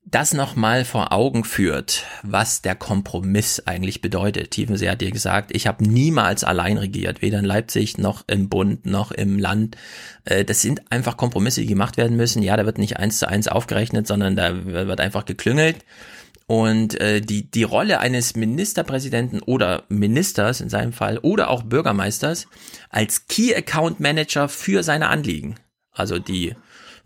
das 0.08 0.32
nochmal 0.32 0.84
vor 0.84 1.12
Augen 1.12 1.42
führt, 1.42 2.04
was 2.22 2.62
der 2.62 2.76
Kompromiss 2.76 3.60
eigentlich 3.66 4.00
bedeutet. 4.00 4.52
Tiefensee 4.52 4.88
hat 4.88 5.00
dir 5.00 5.10
gesagt, 5.10 5.50
ich 5.52 5.66
habe 5.66 5.84
niemals 5.84 6.44
allein 6.44 6.78
regiert, 6.78 7.22
weder 7.22 7.40
in 7.40 7.44
Leipzig 7.44 7.98
noch 7.98 8.22
im 8.28 8.48
Bund 8.48 8.86
noch 8.86 9.10
im 9.10 9.36
Land. 9.36 9.76
Äh, 10.24 10.44
das 10.44 10.62
sind 10.62 10.92
einfach 10.92 11.16
Kompromisse, 11.16 11.60
die 11.60 11.66
gemacht 11.66 11.96
werden 11.96 12.16
müssen. 12.16 12.42
Ja, 12.42 12.56
da 12.56 12.64
wird 12.64 12.78
nicht 12.78 12.98
eins 12.98 13.18
zu 13.18 13.28
eins 13.28 13.48
aufgerechnet, 13.48 14.06
sondern 14.06 14.36
da 14.36 14.64
wird 14.64 15.00
einfach 15.00 15.24
geklüngelt. 15.24 15.84
Und 16.46 17.00
äh, 17.00 17.20
die, 17.20 17.50
die 17.50 17.64
Rolle 17.64 17.98
eines 17.98 18.36
Ministerpräsidenten 18.36 19.42
oder 19.42 19.82
Ministers 19.88 20.60
in 20.60 20.68
seinem 20.68 20.92
Fall 20.92 21.18
oder 21.18 21.50
auch 21.50 21.64
Bürgermeisters 21.64 22.46
als 22.90 23.26
Key 23.26 23.52
Account 23.56 23.98
Manager 23.98 24.48
für 24.48 24.84
seine 24.84 25.08
Anliegen. 25.08 25.56
Also 25.90 26.20
die 26.20 26.54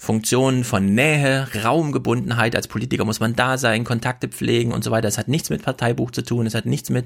Funktionen 0.02 0.64
von 0.64 0.94
Nähe, 0.94 1.46
Raumgebundenheit, 1.62 2.56
als 2.56 2.68
Politiker 2.68 3.04
muss 3.04 3.20
man 3.20 3.36
da 3.36 3.58
sein, 3.58 3.84
Kontakte 3.84 4.28
pflegen 4.28 4.72
und 4.72 4.82
so 4.82 4.90
weiter. 4.90 5.08
Das 5.08 5.18
hat 5.18 5.28
nichts 5.28 5.50
mit 5.50 5.62
Parteibuch 5.62 6.10
zu 6.10 6.22
tun, 6.22 6.46
es 6.46 6.54
hat 6.54 6.64
nichts 6.64 6.88
mit, 6.88 7.04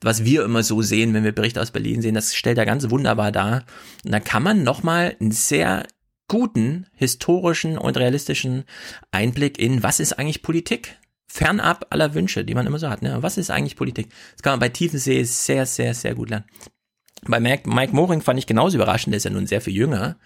was 0.00 0.24
wir 0.24 0.42
immer 0.42 0.62
so 0.62 0.80
sehen, 0.80 1.12
wenn 1.12 1.22
wir 1.22 1.32
Berichte 1.32 1.60
aus 1.60 1.70
Berlin 1.70 2.00
sehen. 2.00 2.14
Das 2.14 2.34
stellt 2.34 2.56
er 2.56 2.64
ganz 2.64 2.88
wunderbar 2.88 3.30
dar. 3.30 3.66
Und 4.06 4.12
da 4.12 4.20
kann 4.20 4.42
man 4.42 4.62
nochmal 4.62 5.14
einen 5.20 5.32
sehr 5.32 5.86
guten 6.28 6.86
historischen 6.94 7.76
und 7.76 7.98
realistischen 7.98 8.64
Einblick 9.10 9.58
in, 9.58 9.82
was 9.82 10.00
ist 10.00 10.14
eigentlich 10.14 10.40
Politik? 10.40 10.96
fernab 11.32 11.86
aller 11.90 12.14
Wünsche, 12.14 12.44
die 12.44 12.54
man 12.54 12.66
immer 12.66 12.80
so 12.80 12.88
hat. 12.88 13.02
Ne? 13.02 13.18
Was 13.20 13.36
ist 13.38 13.50
eigentlich 13.50 13.76
Politik? 13.76 14.08
Das 14.32 14.42
kann 14.42 14.54
man 14.54 14.60
bei 14.60 14.68
Tiefensee 14.70 15.22
sehr, 15.22 15.64
sehr, 15.64 15.94
sehr 15.94 16.16
gut 16.16 16.30
lernen. 16.30 16.46
Bei 17.26 17.38
Mike 17.38 17.68
Moring 17.94 18.22
fand 18.22 18.38
ich 18.38 18.46
genauso 18.46 18.78
überraschend, 18.78 19.12
der 19.12 19.18
ist 19.18 19.24
ja 19.24 19.30
nun 19.30 19.46
sehr 19.46 19.60
viel 19.60 19.74
jünger, 19.74 20.16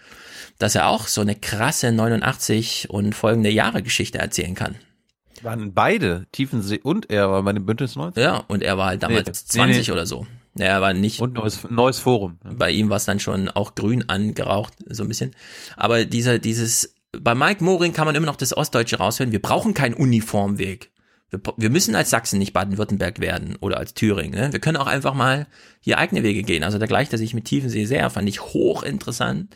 dass 0.57 0.75
er 0.75 0.87
auch 0.87 1.07
so 1.07 1.21
eine 1.21 1.35
krasse 1.35 1.91
89 1.91 2.89
und 2.89 3.13
folgende 3.13 3.49
Jahre 3.49 3.83
Geschichte 3.83 4.19
erzählen 4.19 4.55
kann. 4.55 4.75
Waren 5.41 5.73
beide, 5.73 6.25
Tiefensee 6.31 6.79
und 6.81 7.09
er 7.09 7.29
war 7.29 7.43
bei 7.43 7.53
dem 7.53 7.65
Bündnis 7.65 7.95
90? 7.95 8.23
Ja, 8.23 8.43
und 8.47 8.63
er 8.63 8.77
war 8.77 8.87
halt 8.87 9.03
damals 9.03 9.27
nee, 9.27 9.33
20 9.33 9.77
nee, 9.77 9.83
nee. 9.83 9.91
oder 9.91 10.05
so. 10.05 10.25
Er 10.57 10.81
war 10.81 10.93
nicht. 10.93 11.19
Und 11.19 11.33
neues, 11.33 11.69
neues 11.69 11.99
Forum. 11.99 12.39
Bei 12.43 12.71
ihm 12.71 12.89
war 12.89 12.97
es 12.97 13.05
dann 13.05 13.19
schon 13.19 13.49
auch 13.49 13.75
grün 13.75 14.07
angeraucht, 14.07 14.73
so 14.87 15.03
ein 15.03 15.09
bisschen. 15.09 15.35
Aber 15.75 16.05
dieser, 16.05 16.39
dieses, 16.39 16.95
bei 17.11 17.35
Mike 17.35 17.63
Moring 17.63 17.91
kann 17.91 18.05
man 18.05 18.15
immer 18.15 18.25
noch 18.25 18.37
das 18.37 18.55
Ostdeutsche 18.55 18.97
raushören. 18.97 19.33
Wir 19.33 19.41
brauchen 19.41 19.73
keinen 19.73 19.93
Uniformweg. 19.93 20.91
Wir, 21.29 21.41
wir 21.57 21.69
müssen 21.69 21.95
als 21.95 22.09
Sachsen 22.09 22.39
nicht 22.39 22.53
Baden-Württemberg 22.53 23.19
werden 23.19 23.57
oder 23.59 23.77
als 23.77 23.93
Thüringen. 23.93 24.39
Ne? 24.39 24.53
Wir 24.53 24.59
können 24.59 24.77
auch 24.77 24.87
einfach 24.87 25.13
mal 25.13 25.47
hier 25.81 25.97
eigene 25.97 26.23
Wege 26.23 26.43
gehen. 26.43 26.63
Also 26.63 26.77
da 26.77 26.85
gleicht 26.85 27.11
er 27.11 27.17
sich 27.17 27.33
mit 27.33 27.45
Tiefensee 27.45 27.85
sehr, 27.85 28.09
fand 28.09 28.29
ich 28.29 28.41
hochinteressant. 28.41 29.53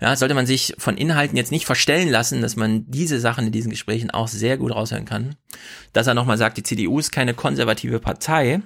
Ja, 0.00 0.14
sollte 0.16 0.34
man 0.34 0.46
sich 0.46 0.74
von 0.78 0.96
Inhalten 0.96 1.36
jetzt 1.36 1.52
nicht 1.52 1.66
verstellen 1.66 2.08
lassen, 2.08 2.42
dass 2.42 2.56
man 2.56 2.84
diese 2.90 3.20
Sachen 3.20 3.46
in 3.46 3.52
diesen 3.52 3.70
Gesprächen 3.70 4.10
auch 4.10 4.28
sehr 4.28 4.56
gut 4.56 4.72
raushören 4.72 5.04
kann. 5.04 5.36
Dass 5.92 6.06
er 6.06 6.14
nochmal 6.14 6.38
sagt, 6.38 6.56
die 6.56 6.62
CDU 6.62 6.98
ist 6.98 7.12
keine 7.12 7.34
konservative 7.34 8.00
Partei. 8.00 8.60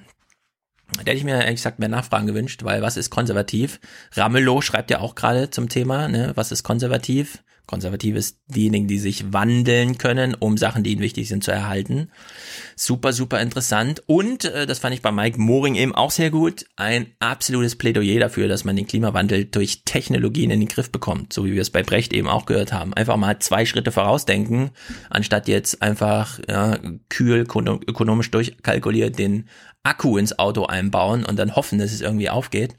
Da 0.94 1.00
hätte 1.00 1.12
ich 1.12 1.24
mir 1.24 1.34
ehrlich 1.34 1.56
gesagt 1.56 1.78
mehr 1.78 1.88
Nachfragen 1.88 2.26
gewünscht, 2.26 2.64
weil 2.64 2.80
was 2.82 2.96
ist 2.96 3.10
konservativ? 3.10 3.78
Ramelow 4.12 4.62
schreibt 4.62 4.90
ja 4.90 5.00
auch 5.00 5.14
gerade 5.14 5.50
zum 5.50 5.68
Thema, 5.68 6.08
ne, 6.08 6.32
was 6.34 6.50
ist 6.50 6.62
konservativ? 6.62 7.42
Konservativ 7.68 8.16
ist 8.16 8.38
diejenigen, 8.46 8.88
die 8.88 8.98
sich 8.98 9.30
wandeln 9.30 9.98
können, 9.98 10.34
um 10.34 10.56
Sachen, 10.56 10.82
die 10.82 10.92
ihnen 10.92 11.02
wichtig 11.02 11.28
sind, 11.28 11.44
zu 11.44 11.52
erhalten. 11.52 12.08
Super, 12.76 13.12
super 13.12 13.42
interessant. 13.42 14.02
Und, 14.06 14.46
äh, 14.46 14.66
das 14.66 14.78
fand 14.78 14.94
ich 14.94 15.02
bei 15.02 15.12
Mike 15.12 15.38
Moring 15.38 15.74
eben 15.74 15.94
auch 15.94 16.10
sehr 16.10 16.30
gut, 16.30 16.64
ein 16.76 17.08
absolutes 17.18 17.76
Plädoyer 17.76 18.20
dafür, 18.20 18.48
dass 18.48 18.64
man 18.64 18.74
den 18.74 18.86
Klimawandel 18.86 19.44
durch 19.44 19.82
Technologien 19.84 20.50
in 20.50 20.60
den 20.60 20.68
Griff 20.68 20.90
bekommt, 20.90 21.34
so 21.34 21.44
wie 21.44 21.52
wir 21.52 21.60
es 21.60 21.68
bei 21.68 21.82
Brecht 21.82 22.14
eben 22.14 22.26
auch 22.26 22.46
gehört 22.46 22.72
haben. 22.72 22.94
Einfach 22.94 23.18
mal 23.18 23.38
zwei 23.38 23.66
Schritte 23.66 23.92
vorausdenken, 23.92 24.70
anstatt 25.10 25.46
jetzt 25.46 25.82
einfach 25.82 26.40
ja, 26.48 26.78
kühl, 27.10 27.40
ökonomisch 27.40 28.30
durchkalkuliert 28.30 29.18
den 29.18 29.46
Akku 29.82 30.16
ins 30.16 30.38
Auto 30.38 30.64
einbauen 30.64 31.26
und 31.26 31.38
dann 31.38 31.54
hoffen, 31.54 31.78
dass 31.78 31.92
es 31.92 32.00
irgendwie 32.00 32.30
aufgeht 32.30 32.74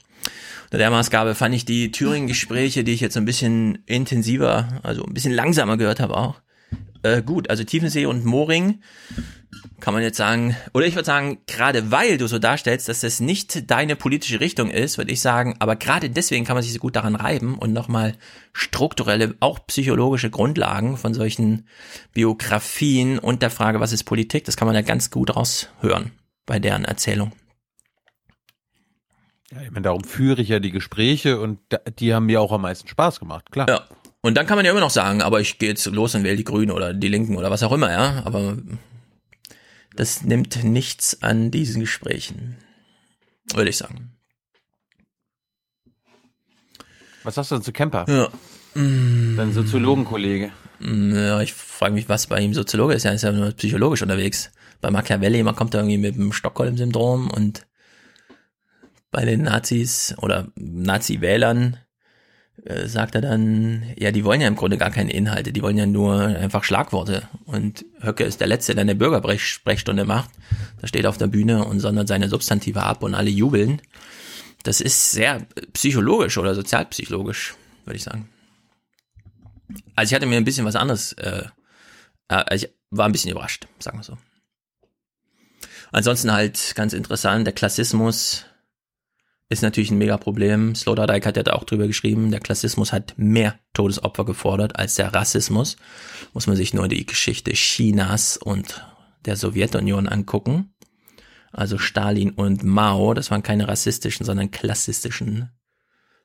der 0.78 0.90
Maßgabe 0.90 1.34
fand 1.34 1.54
ich 1.54 1.64
die 1.64 1.90
Thüringen-Gespräche, 1.90 2.84
die 2.84 2.92
ich 2.92 3.00
jetzt 3.00 3.16
ein 3.16 3.24
bisschen 3.24 3.82
intensiver, 3.86 4.80
also 4.82 5.04
ein 5.04 5.14
bisschen 5.14 5.32
langsamer 5.32 5.76
gehört 5.76 6.00
habe 6.00 6.16
auch, 6.16 6.40
äh, 7.02 7.22
gut. 7.22 7.50
Also 7.50 7.64
Tiefensee 7.64 8.06
und 8.06 8.24
Moring 8.24 8.80
kann 9.80 9.94
man 9.94 10.02
jetzt 10.02 10.18
sagen, 10.18 10.56
oder 10.74 10.86
ich 10.86 10.94
würde 10.94 11.06
sagen, 11.06 11.38
gerade 11.46 11.90
weil 11.90 12.18
du 12.18 12.26
so 12.26 12.38
darstellst, 12.38 12.88
dass 12.88 13.00
das 13.00 13.20
nicht 13.20 13.70
deine 13.70 13.96
politische 13.96 14.40
Richtung 14.40 14.70
ist, 14.70 14.98
würde 14.98 15.10
ich 15.10 15.20
sagen, 15.20 15.56
aber 15.58 15.76
gerade 15.76 16.10
deswegen 16.10 16.44
kann 16.44 16.54
man 16.54 16.62
sich 16.62 16.72
so 16.72 16.78
gut 16.78 16.96
daran 16.96 17.16
reiben 17.16 17.58
und 17.58 17.72
nochmal 17.72 18.14
strukturelle, 18.52 19.34
auch 19.40 19.58
psychologische 19.66 20.30
Grundlagen 20.30 20.96
von 20.96 21.14
solchen 21.14 21.66
Biografien 22.12 23.18
und 23.18 23.42
der 23.42 23.50
Frage, 23.50 23.80
was 23.80 23.92
ist 23.92 24.04
Politik, 24.04 24.44
das 24.44 24.56
kann 24.56 24.66
man 24.66 24.74
da 24.74 24.82
ganz 24.82 25.10
gut 25.10 25.34
raushören 25.34 26.12
bei 26.46 26.58
deren 26.58 26.84
Erzählung. 26.84 27.32
Ja, 29.52 29.62
ich 29.62 29.70
meine, 29.70 29.82
darum 29.82 30.04
führe 30.04 30.42
ich 30.42 30.48
ja 30.48 30.60
die 30.60 30.70
Gespräche 30.70 31.40
und 31.40 31.58
die 31.98 32.14
haben 32.14 32.26
mir 32.26 32.40
auch 32.40 32.52
am 32.52 32.62
meisten 32.62 32.86
Spaß 32.86 33.18
gemacht, 33.18 33.50
klar. 33.50 33.68
Ja. 33.68 33.88
Und 34.22 34.36
dann 34.36 34.46
kann 34.46 34.56
man 34.56 34.64
ja 34.64 34.70
immer 34.70 34.80
noch 34.80 34.90
sagen, 34.90 35.22
aber 35.22 35.40
ich 35.40 35.58
gehe 35.58 35.70
jetzt 35.70 35.86
los 35.86 36.14
und 36.14 36.24
wähle 36.24 36.36
die 36.36 36.44
Grünen 36.44 36.70
oder 36.70 36.94
die 36.94 37.08
Linken 37.08 37.36
oder 37.36 37.50
was 37.50 37.62
auch 37.62 37.72
immer, 37.72 37.90
ja. 37.90 38.22
Aber 38.24 38.58
das 39.96 40.22
nimmt 40.22 40.62
nichts 40.62 41.22
an 41.22 41.50
diesen 41.50 41.80
Gesprächen, 41.80 42.58
würde 43.54 43.70
ich 43.70 43.78
sagen. 43.78 44.12
Was 47.24 47.34
sagst 47.34 47.50
du 47.50 47.56
denn 47.56 47.64
zu 47.64 47.72
Kemper? 47.72 48.04
Ja. 48.08 48.28
Dein 48.74 49.52
Soziologenkollege. 49.52 50.52
Ja, 50.80 51.40
ich 51.40 51.54
frage 51.54 51.94
mich, 51.94 52.08
was 52.08 52.28
bei 52.28 52.40
ihm 52.40 52.54
Soziologe 52.54 52.94
ist. 52.94 53.04
Er 53.04 53.14
ist 53.14 53.22
ja 53.22 53.32
nur 53.32 53.50
psychologisch 53.52 54.02
unterwegs. 54.02 54.52
Bei 54.80 54.90
Machiavelli, 54.90 55.42
man 55.42 55.56
kommt 55.56 55.74
da 55.74 55.78
irgendwie 55.78 55.98
mit 55.98 56.14
dem 56.14 56.32
Stockholm-Syndrom 56.32 57.30
und 57.30 57.66
bei 59.10 59.24
den 59.24 59.42
Nazis 59.42 60.14
oder 60.18 60.48
Nazi-Wählern 60.54 61.78
äh, 62.64 62.86
sagt 62.86 63.14
er 63.14 63.20
dann, 63.22 63.84
ja, 63.96 64.12
die 64.12 64.24
wollen 64.24 64.40
ja 64.40 64.48
im 64.48 64.56
Grunde 64.56 64.76
gar 64.76 64.90
keine 64.90 65.12
Inhalte, 65.12 65.52
die 65.52 65.62
wollen 65.62 65.78
ja 65.78 65.86
nur 65.86 66.20
einfach 66.20 66.64
Schlagworte. 66.64 67.28
Und 67.46 67.84
Höcke 68.00 68.24
ist 68.24 68.40
der 68.40 68.48
Letzte, 68.48 68.74
der 68.74 68.82
eine 68.82 68.94
Bürgersprechstunde 68.94 70.04
macht. 70.04 70.30
Da 70.80 70.86
steht 70.86 71.06
auf 71.06 71.18
der 71.18 71.26
Bühne 71.26 71.64
und 71.64 71.80
sondert 71.80 72.08
seine 72.08 72.28
Substantive 72.28 72.82
ab 72.82 73.02
und 73.02 73.14
alle 73.14 73.30
jubeln. 73.30 73.80
Das 74.62 74.80
ist 74.80 75.12
sehr 75.12 75.46
psychologisch 75.72 76.36
oder 76.36 76.54
sozialpsychologisch, 76.54 77.54
würde 77.84 77.96
ich 77.96 78.04
sagen. 78.04 78.28
Also 79.94 80.10
ich 80.10 80.14
hatte 80.14 80.26
mir 80.26 80.36
ein 80.36 80.44
bisschen 80.44 80.66
was 80.66 80.76
anderes, 80.76 81.12
äh, 81.14 81.44
äh, 82.28 82.56
ich 82.56 82.68
war 82.90 83.06
ein 83.06 83.12
bisschen 83.12 83.30
überrascht, 83.30 83.66
sagen 83.78 83.98
wir 83.98 84.02
so. 84.02 84.18
Ansonsten 85.92 86.32
halt 86.32 86.74
ganz 86.76 86.92
interessant, 86.92 87.46
der 87.46 87.54
Klassismus 87.54 88.44
ist 89.50 89.62
natürlich 89.62 89.90
ein 89.90 89.98
Megaproblem. 89.98 90.76
Sloterdijk 90.76 91.26
hat 91.26 91.36
ja 91.36 91.42
da 91.42 91.54
auch 91.54 91.64
drüber 91.64 91.88
geschrieben, 91.88 92.30
der 92.30 92.40
Klassismus 92.40 92.92
hat 92.92 93.14
mehr 93.16 93.58
Todesopfer 93.74 94.24
gefordert 94.24 94.76
als 94.78 94.94
der 94.94 95.12
Rassismus. 95.12 95.76
Muss 96.32 96.46
man 96.46 96.56
sich 96.56 96.72
nur 96.72 96.86
die 96.86 97.04
Geschichte 97.04 97.52
Chinas 97.52 98.36
und 98.36 98.86
der 99.26 99.36
Sowjetunion 99.36 100.08
angucken. 100.08 100.72
Also 101.52 101.78
Stalin 101.78 102.30
und 102.30 102.62
Mao, 102.62 103.12
das 103.12 103.32
waren 103.32 103.42
keine 103.42 103.66
rassistischen, 103.66 104.24
sondern 104.24 104.52
klassistischen 104.52 105.50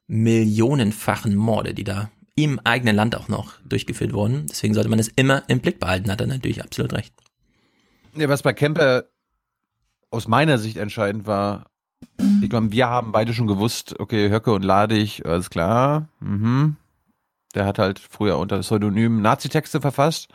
millionenfachen 0.05 1.35
Morde, 1.35 1.73
die 1.73 1.83
da 1.83 2.11
im 2.35 2.59
eigenen 2.59 2.95
Land 2.95 3.15
auch 3.15 3.27
noch 3.27 3.59
durchgeführt 3.61 4.13
wurden. 4.13 4.45
Deswegen 4.47 4.75
sollte 4.75 4.89
man 4.89 4.99
es 4.99 5.07
immer 5.07 5.43
im 5.47 5.61
Blick 5.61 5.79
behalten, 5.79 6.11
hat 6.11 6.21
er 6.21 6.27
natürlich 6.27 6.63
absolut 6.63 6.93
recht. 6.93 7.11
Ja, 8.15 8.29
was 8.29 8.43
bei 8.43 8.53
Kemper 8.53 9.05
aus 10.11 10.27
meiner 10.27 10.59
Sicht 10.59 10.77
entscheidend 10.77 11.25
war, 11.25 11.71
ich 12.41 12.49
glaube, 12.49 12.71
wir 12.71 12.87
haben 12.87 13.11
beide 13.11 13.33
schon 13.33 13.47
gewusst, 13.47 13.99
okay, 13.99 14.29
Höcke 14.29 14.53
und 14.53 14.63
Ladig, 14.63 15.25
alles 15.25 15.49
klar. 15.49 16.07
Mhm. 16.19 16.75
Der 17.53 17.65
hat 17.65 17.79
halt 17.79 17.99
früher 17.99 18.37
unter 18.37 18.59
Pseudonym 18.59 19.21
Nazi-Texte 19.21 19.81
verfasst. 19.81 20.29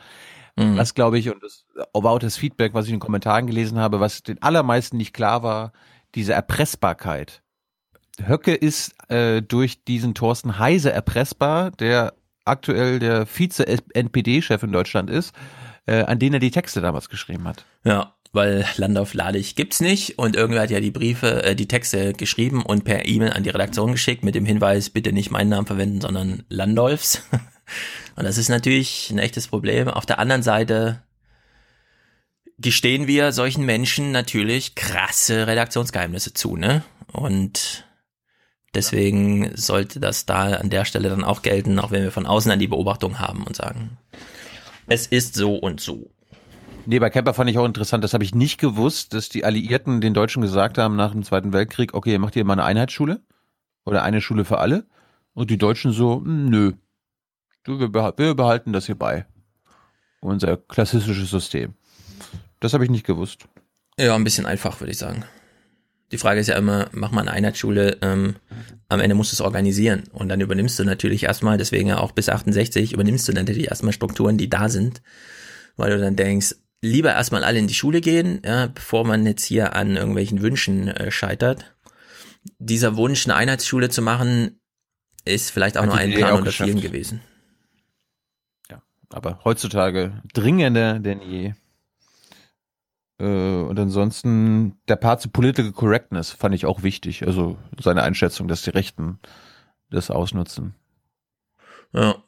Mhm. 0.57 0.77
Was 0.77 0.95
glaube 0.95 1.19
ich, 1.19 1.31
und 1.31 1.43
das 1.43 1.65
about 1.95 2.19
das 2.21 2.37
Feedback, 2.37 2.75
was 2.75 2.87
ich 2.87 2.91
in 2.91 2.97
den 2.97 3.01
Kommentaren 3.01 3.47
gelesen 3.47 3.79
habe, 3.79 4.01
was 4.01 4.23
den 4.23 4.43
allermeisten 4.43 4.97
nicht 4.97 5.15
klar 5.15 5.43
war, 5.43 5.73
diese 6.15 6.33
Erpressbarkeit. 6.33 7.43
Höcke 8.27 8.55
ist 8.55 8.95
äh, 9.11 9.41
durch 9.43 9.85
diesen 9.85 10.15
Thorsten 10.15 10.59
Heise 10.59 10.93
erpressbar, 10.93 11.71
der 11.71 12.15
aktuell 12.45 12.99
der 12.99 13.27
Vize-NPD-Chef 13.27 14.63
in 14.63 14.73
Deutschland 14.73 15.09
ist, 15.09 15.35
äh, 15.87 16.03
an 16.03 16.19
den 16.19 16.35
er 16.35 16.41
die 16.41 16.51
Texte 16.51 16.81
damals 16.81 17.09
geschrieben 17.09 17.47
hat. 17.47 17.65
Ja, 17.85 18.15
weil 18.33 18.65
Landorf 18.77 19.15
Ladig 19.15 19.57
gibt's 19.57 19.81
nicht 19.81 20.19
und 20.19 20.37
irgendwer 20.37 20.63
hat 20.63 20.71
ja 20.71 20.81
die 20.81 20.91
Briefe, 20.91 21.43
äh, 21.43 21.57
die 21.57 21.69
Texte 21.69 22.13
geschrieben 22.13 22.63
und 22.63 22.85
per 22.85 23.07
E-Mail 23.07 23.33
an 23.33 23.43
die 23.43 23.51
Redaktion 23.51 23.93
geschickt 23.93 24.23
mit 24.23 24.35
dem 24.35 24.47
Hinweis, 24.47 24.91
bitte 24.91 25.13
nicht 25.13 25.31
meinen 25.31 25.49
Namen 25.49 25.67
verwenden, 25.67 26.01
sondern 26.01 26.45
Landolfs. 26.49 27.23
und 28.17 28.25
das 28.25 28.39
ist 28.39 28.49
natürlich 28.49 29.11
ein 29.11 29.19
echtes 29.19 29.49
Problem. 29.49 29.89
Auf 29.89 30.07
der 30.07 30.19
anderen 30.19 30.43
Seite 30.43 31.03
gestehen 32.59 33.07
wir 33.07 33.33
solchen 33.33 33.65
Menschen 33.65 34.13
natürlich 34.13 34.75
krasse 34.75 35.47
Redaktionsgeheimnisse 35.47 36.35
zu, 36.35 36.57
ne? 36.57 36.85
Und 37.13 37.85
deswegen 38.75 39.57
sollte 39.57 39.99
das 39.99 40.27
da 40.27 40.55
an 40.55 40.71
der 40.71 40.85
Stelle 40.85 41.09
dann 41.09 41.25
auch 41.25 41.43
gelten, 41.43 41.79
auch 41.79 41.91
wenn 41.91 42.03
wir 42.03 42.13
von 42.13 42.27
außen 42.27 42.53
an 42.53 42.59
die 42.59 42.69
Beobachtung 42.69 43.19
haben 43.19 43.45
und 43.45 43.57
sagen, 43.57 43.99
es 44.87 45.07
ist 45.07 45.35
so 45.35 45.57
und 45.57 45.81
so. 45.81 46.13
Nee, 46.87 46.99
bei 46.99 47.11
Kemper 47.11 47.35
fand 47.35 47.51
ich 47.51 47.59
auch 47.59 47.67
interessant, 47.67 48.03
das 48.03 48.15
habe 48.15 48.25
ich 48.25 48.35
nicht 48.35 48.59
gewusst, 48.59 49.15
dass 49.15 49.29
die 49.29 49.45
Alliierten 49.45 50.01
den 50.01 50.15
Deutschen 50.15 50.43
gesagt 50.43 50.79
haben 50.79 50.97
nach 50.97 51.13
dem 51.13 51.23
Zweiten 51.23 51.53
Weltkrieg, 51.53 51.95
okay, 51.95 52.19
macht 52.19 52.37
ihr 52.37 52.45
mal 52.45 52.55
eine 52.55 52.65
Einheitsschule 52.65 53.21
oder 53.85 54.03
eine 54.03 54.21
Schule 54.21 54.45
für 54.45 54.59
alle? 54.59 54.87
Und 55.35 55.51
die 55.51 55.59
Deutschen 55.59 55.93
so, 55.93 56.17
hm, 56.17 56.47
nö, 56.47 56.73
wir 57.67 58.35
behalten 58.35 58.73
das 58.73 58.87
hier 58.87 58.97
bei. 58.97 59.27
Unser 60.21 60.57
klassisches 60.57 61.31
System. 61.31 61.75
Das 62.59 62.75
habe 62.75 62.85
ich 62.85 62.91
nicht 62.91 63.07
gewusst. 63.07 63.47
Ja, 63.99 64.15
ein 64.15 64.25
bisschen 64.25 64.47
einfach, 64.47 64.81
würde 64.81 64.93
ich 64.93 64.99
sagen. 64.99 65.25
Die 66.13 66.19
Frage 66.19 66.41
ist 66.41 66.49
ja 66.49 66.57
immer, 66.57 66.89
mach 66.93 67.13
mal 67.13 67.21
eine 67.21 67.31
Einheitsschule, 67.31 67.99
ähm, 68.03 68.37
am 68.89 69.01
Ende 69.01 69.15
musst 69.15 69.33
du 69.33 69.37
es 69.37 69.41
organisieren. 69.41 70.05
Und 70.13 70.29
dann 70.29 70.41
übernimmst 70.41 70.79
du 70.79 70.85
natürlich 70.85 71.23
erstmal, 71.23 71.57
deswegen 71.57 71.93
auch 71.93 72.13
bis 72.13 72.29
68, 72.29 72.93
übernimmst 72.93 73.29
du 73.29 73.33
natürlich 73.33 73.69
erstmal 73.69 73.93
Strukturen, 73.93 74.37
die 74.37 74.51
da 74.51 74.69
sind, 74.69 75.03
weil 75.77 75.91
du 75.91 76.01
dann 76.01 76.17
denkst, 76.17 76.57
lieber 76.83 77.13
erstmal 77.13 77.45
alle 77.45 77.59
in 77.59 77.67
die 77.67 77.75
Schule 77.75 78.01
gehen, 78.01 78.43
ja, 78.45 78.67
bevor 78.67 79.05
man 79.05 79.27
jetzt 79.27 79.45
hier 79.45 79.75
an 79.75 79.97
irgendwelchen 79.97 80.43
Wünschen 80.43 80.89
äh, 80.89 81.11
scheitert. 81.11 81.75
Dieser 82.59 82.97
Wunsch, 82.97 83.27
eine 83.27 83.37
Einheitsschule 83.37 83.91
zu 83.91 84.03
machen, 84.03 84.61
ist 85.25 85.51
vielleicht 85.51 85.77
auch 85.77 85.83
Hat 85.83 85.91
nur 85.91 85.99
ein 85.99 86.15
Plan 86.15 86.39
unter 86.39 86.53
vielen 86.53 86.81
gewesen. 86.81 87.21
Ja, 88.71 88.83
aber 89.11 89.41
heutzutage 89.45 90.23
dringender 90.33 90.99
denn 90.99 91.21
je. 91.21 91.53
Äh, 93.19 93.63
und 93.63 93.79
ansonsten 93.79 94.81
der 94.89 94.97
Part 94.97 95.21
zu 95.21 95.29
Political 95.29 95.73
Correctness 95.73 96.31
fand 96.31 96.55
ich 96.55 96.65
auch 96.65 96.83
wichtig. 96.83 97.27
Also 97.27 97.59
seine 97.79 98.03
Einschätzung, 98.03 98.49
dass 98.49 98.63
die 98.63 98.71
Rechten 98.71 99.19
das 99.91 100.11
ausnutzen. 100.11 100.75
Ja. 101.93 102.23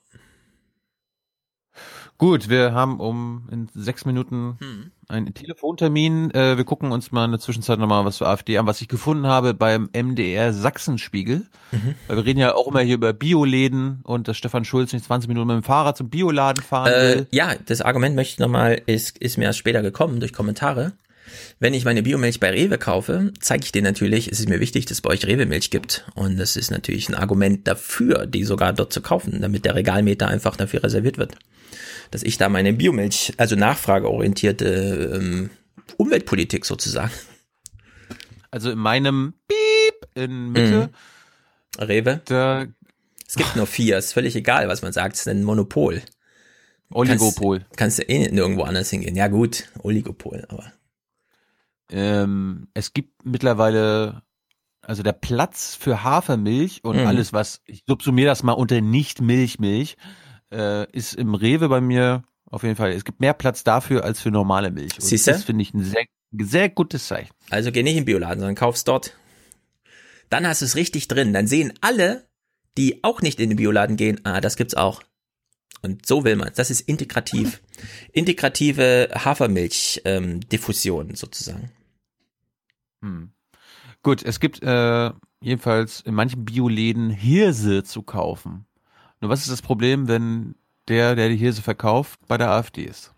Gut, 2.18 2.48
wir 2.48 2.72
haben 2.72 3.00
um 3.00 3.48
in 3.50 3.68
sechs 3.74 4.04
Minuten 4.04 4.56
hm. 4.60 4.90
einen 5.08 5.34
Telefontermin. 5.34 6.30
Äh, 6.30 6.56
wir 6.56 6.64
gucken 6.64 6.92
uns 6.92 7.10
mal 7.10 7.24
in 7.24 7.32
der 7.32 7.40
Zwischenzeit 7.40 7.80
nochmal 7.80 8.04
was 8.04 8.18
für 8.18 8.28
AfD 8.28 8.58
an, 8.58 8.66
was 8.66 8.80
ich 8.80 8.86
gefunden 8.86 9.26
habe 9.26 9.54
beim 9.54 9.90
MDR 9.92 10.52
Sachsenspiegel. 10.52 11.46
Mhm. 11.72 11.94
Weil 12.06 12.16
wir 12.16 12.24
reden 12.24 12.38
ja 12.38 12.54
auch 12.54 12.68
immer 12.68 12.80
hier 12.80 12.94
über 12.94 13.12
Bioläden 13.12 14.00
und 14.04 14.28
dass 14.28 14.36
Stefan 14.36 14.64
Schulz 14.64 14.92
nicht 14.92 15.04
20 15.04 15.26
Minuten 15.26 15.48
mit 15.48 15.56
dem 15.56 15.62
Fahrrad 15.64 15.96
zum 15.96 16.10
Bioladen 16.10 16.62
fahren 16.62 16.92
äh, 16.92 17.16
will. 17.16 17.26
Ja, 17.32 17.54
das 17.66 17.80
Argument 17.80 18.14
möchte 18.14 18.34
ich 18.34 18.38
nochmal, 18.38 18.80
ist, 18.86 19.18
ist 19.18 19.36
mir 19.36 19.44
erst 19.44 19.58
später 19.58 19.82
gekommen 19.82 20.20
durch 20.20 20.32
Kommentare. 20.32 20.92
Wenn 21.58 21.74
ich 21.74 21.84
meine 21.84 22.02
Biomilch 22.02 22.38
bei 22.38 22.50
Rewe 22.50 22.78
kaufe, 22.78 23.32
zeige 23.40 23.64
ich 23.64 23.72
dir 23.72 23.82
natürlich, 23.82 24.30
es 24.30 24.38
ist 24.38 24.48
mir 24.48 24.60
wichtig, 24.60 24.84
dass 24.84 24.98
es 24.98 25.00
bei 25.00 25.10
euch 25.10 25.26
Rewe-Milch 25.26 25.70
gibt. 25.70 26.04
Und 26.14 26.36
das 26.36 26.56
ist 26.56 26.70
natürlich 26.70 27.08
ein 27.08 27.14
Argument 27.14 27.66
dafür, 27.66 28.26
die 28.26 28.44
sogar 28.44 28.72
dort 28.72 28.92
zu 28.92 29.00
kaufen, 29.00 29.40
damit 29.40 29.64
der 29.64 29.74
Regalmeter 29.74 30.28
einfach 30.28 30.56
dafür 30.56 30.84
reserviert 30.84 31.18
wird 31.18 31.36
dass 32.12 32.22
ich 32.22 32.38
da 32.38 32.48
meine 32.48 32.72
Biomilch, 32.72 33.32
also 33.38 33.56
nachfrageorientierte 33.56 35.18
ähm, 35.20 35.50
Umweltpolitik 35.96 36.64
sozusagen. 36.64 37.10
Also 38.50 38.70
in 38.70 38.78
meinem 38.78 39.32
Piep 39.48 40.08
in 40.14 40.52
Mitte. 40.52 40.90
Mhm. 41.78 41.82
Rewe. 41.84 42.20
Da, 42.26 42.66
es 43.26 43.34
gibt 43.34 43.56
nur 43.56 43.66
vier, 43.66 43.96
ist 43.96 44.12
völlig 44.12 44.36
egal, 44.36 44.68
was 44.68 44.82
man 44.82 44.92
sagt, 44.92 45.14
es 45.14 45.22
ist 45.22 45.28
ein 45.28 45.42
Monopol. 45.42 46.02
Oligopol. 46.92 47.64
Kannst, 47.76 47.98
du 47.98 48.02
eh 48.02 48.28
nirgendwo 48.28 48.64
anders 48.64 48.90
hingehen. 48.90 49.16
Ja 49.16 49.28
gut, 49.28 49.70
Oligopol, 49.78 50.44
aber. 50.48 50.70
Ähm, 51.90 52.68
es 52.74 52.92
gibt 52.92 53.24
mittlerweile 53.24 54.22
also 54.82 55.02
der 55.02 55.12
Platz 55.12 55.74
für 55.74 56.02
Hafermilch 56.02 56.80
und 56.82 57.00
mhm. 57.00 57.06
alles, 57.06 57.32
was, 57.32 57.62
ich 57.64 57.84
subsumiere 57.86 58.26
das 58.26 58.42
mal 58.42 58.52
unter 58.52 58.80
Nicht-Milchmilch, 58.80 59.96
äh, 60.52 60.90
ist 60.92 61.14
im 61.14 61.34
Rewe 61.34 61.68
bei 61.68 61.80
mir 61.80 62.22
auf 62.46 62.62
jeden 62.62 62.76
Fall. 62.76 62.92
Es 62.92 63.04
gibt 63.04 63.20
mehr 63.20 63.32
Platz 63.32 63.64
dafür 63.64 64.04
als 64.04 64.20
für 64.20 64.30
normale 64.30 64.70
Milch. 64.70 64.94
Und 64.94 65.02
Siehste? 65.04 65.32
das 65.32 65.44
finde 65.44 65.62
ich 65.62 65.72
ein 65.72 65.82
sehr, 65.84 66.04
sehr 66.38 66.68
gutes 66.68 67.08
Zeichen. 67.08 67.32
Also 67.50 67.72
geh 67.72 67.82
nicht 67.82 67.96
im 67.96 68.04
Bioladen, 68.04 68.40
sondern 68.40 68.54
kauf's 68.54 68.84
dort. 68.84 69.16
Dann 70.28 70.46
hast 70.46 70.60
du 70.60 70.66
es 70.66 70.76
richtig 70.76 71.08
drin. 71.08 71.32
Dann 71.32 71.46
sehen 71.46 71.72
alle, 71.80 72.28
die 72.76 73.02
auch 73.04 73.22
nicht 73.22 73.40
in 73.40 73.50
den 73.50 73.56
Bioladen 73.56 73.96
gehen, 73.96 74.20
ah, 74.24 74.40
das 74.40 74.56
gibt's 74.56 74.74
auch. 74.74 75.02
Und 75.80 76.06
so 76.06 76.24
will 76.24 76.36
man 76.36 76.50
Das 76.54 76.70
ist 76.70 76.82
integrativ. 76.82 77.60
Integrative 78.12 79.08
Hafermilch-Diffusion 79.14 81.08
ähm, 81.08 81.16
sozusagen. 81.16 81.72
Hm. 83.02 83.32
Gut, 84.02 84.22
es 84.22 84.40
gibt 84.40 84.62
äh, 84.62 85.10
jedenfalls 85.40 86.00
in 86.02 86.14
manchen 86.14 86.44
Bioläden 86.44 87.10
Hirse 87.10 87.82
zu 87.82 88.02
kaufen. 88.02 88.66
Nur 89.22 89.30
was 89.30 89.42
ist 89.42 89.52
das 89.52 89.62
Problem, 89.62 90.08
wenn 90.08 90.56
der, 90.88 91.14
der 91.14 91.28
die 91.28 91.36
Hirse 91.36 91.62
verkauft, 91.62 92.18
bei 92.26 92.36
der 92.36 92.50
AfD 92.50 92.82
ist? 92.82 93.12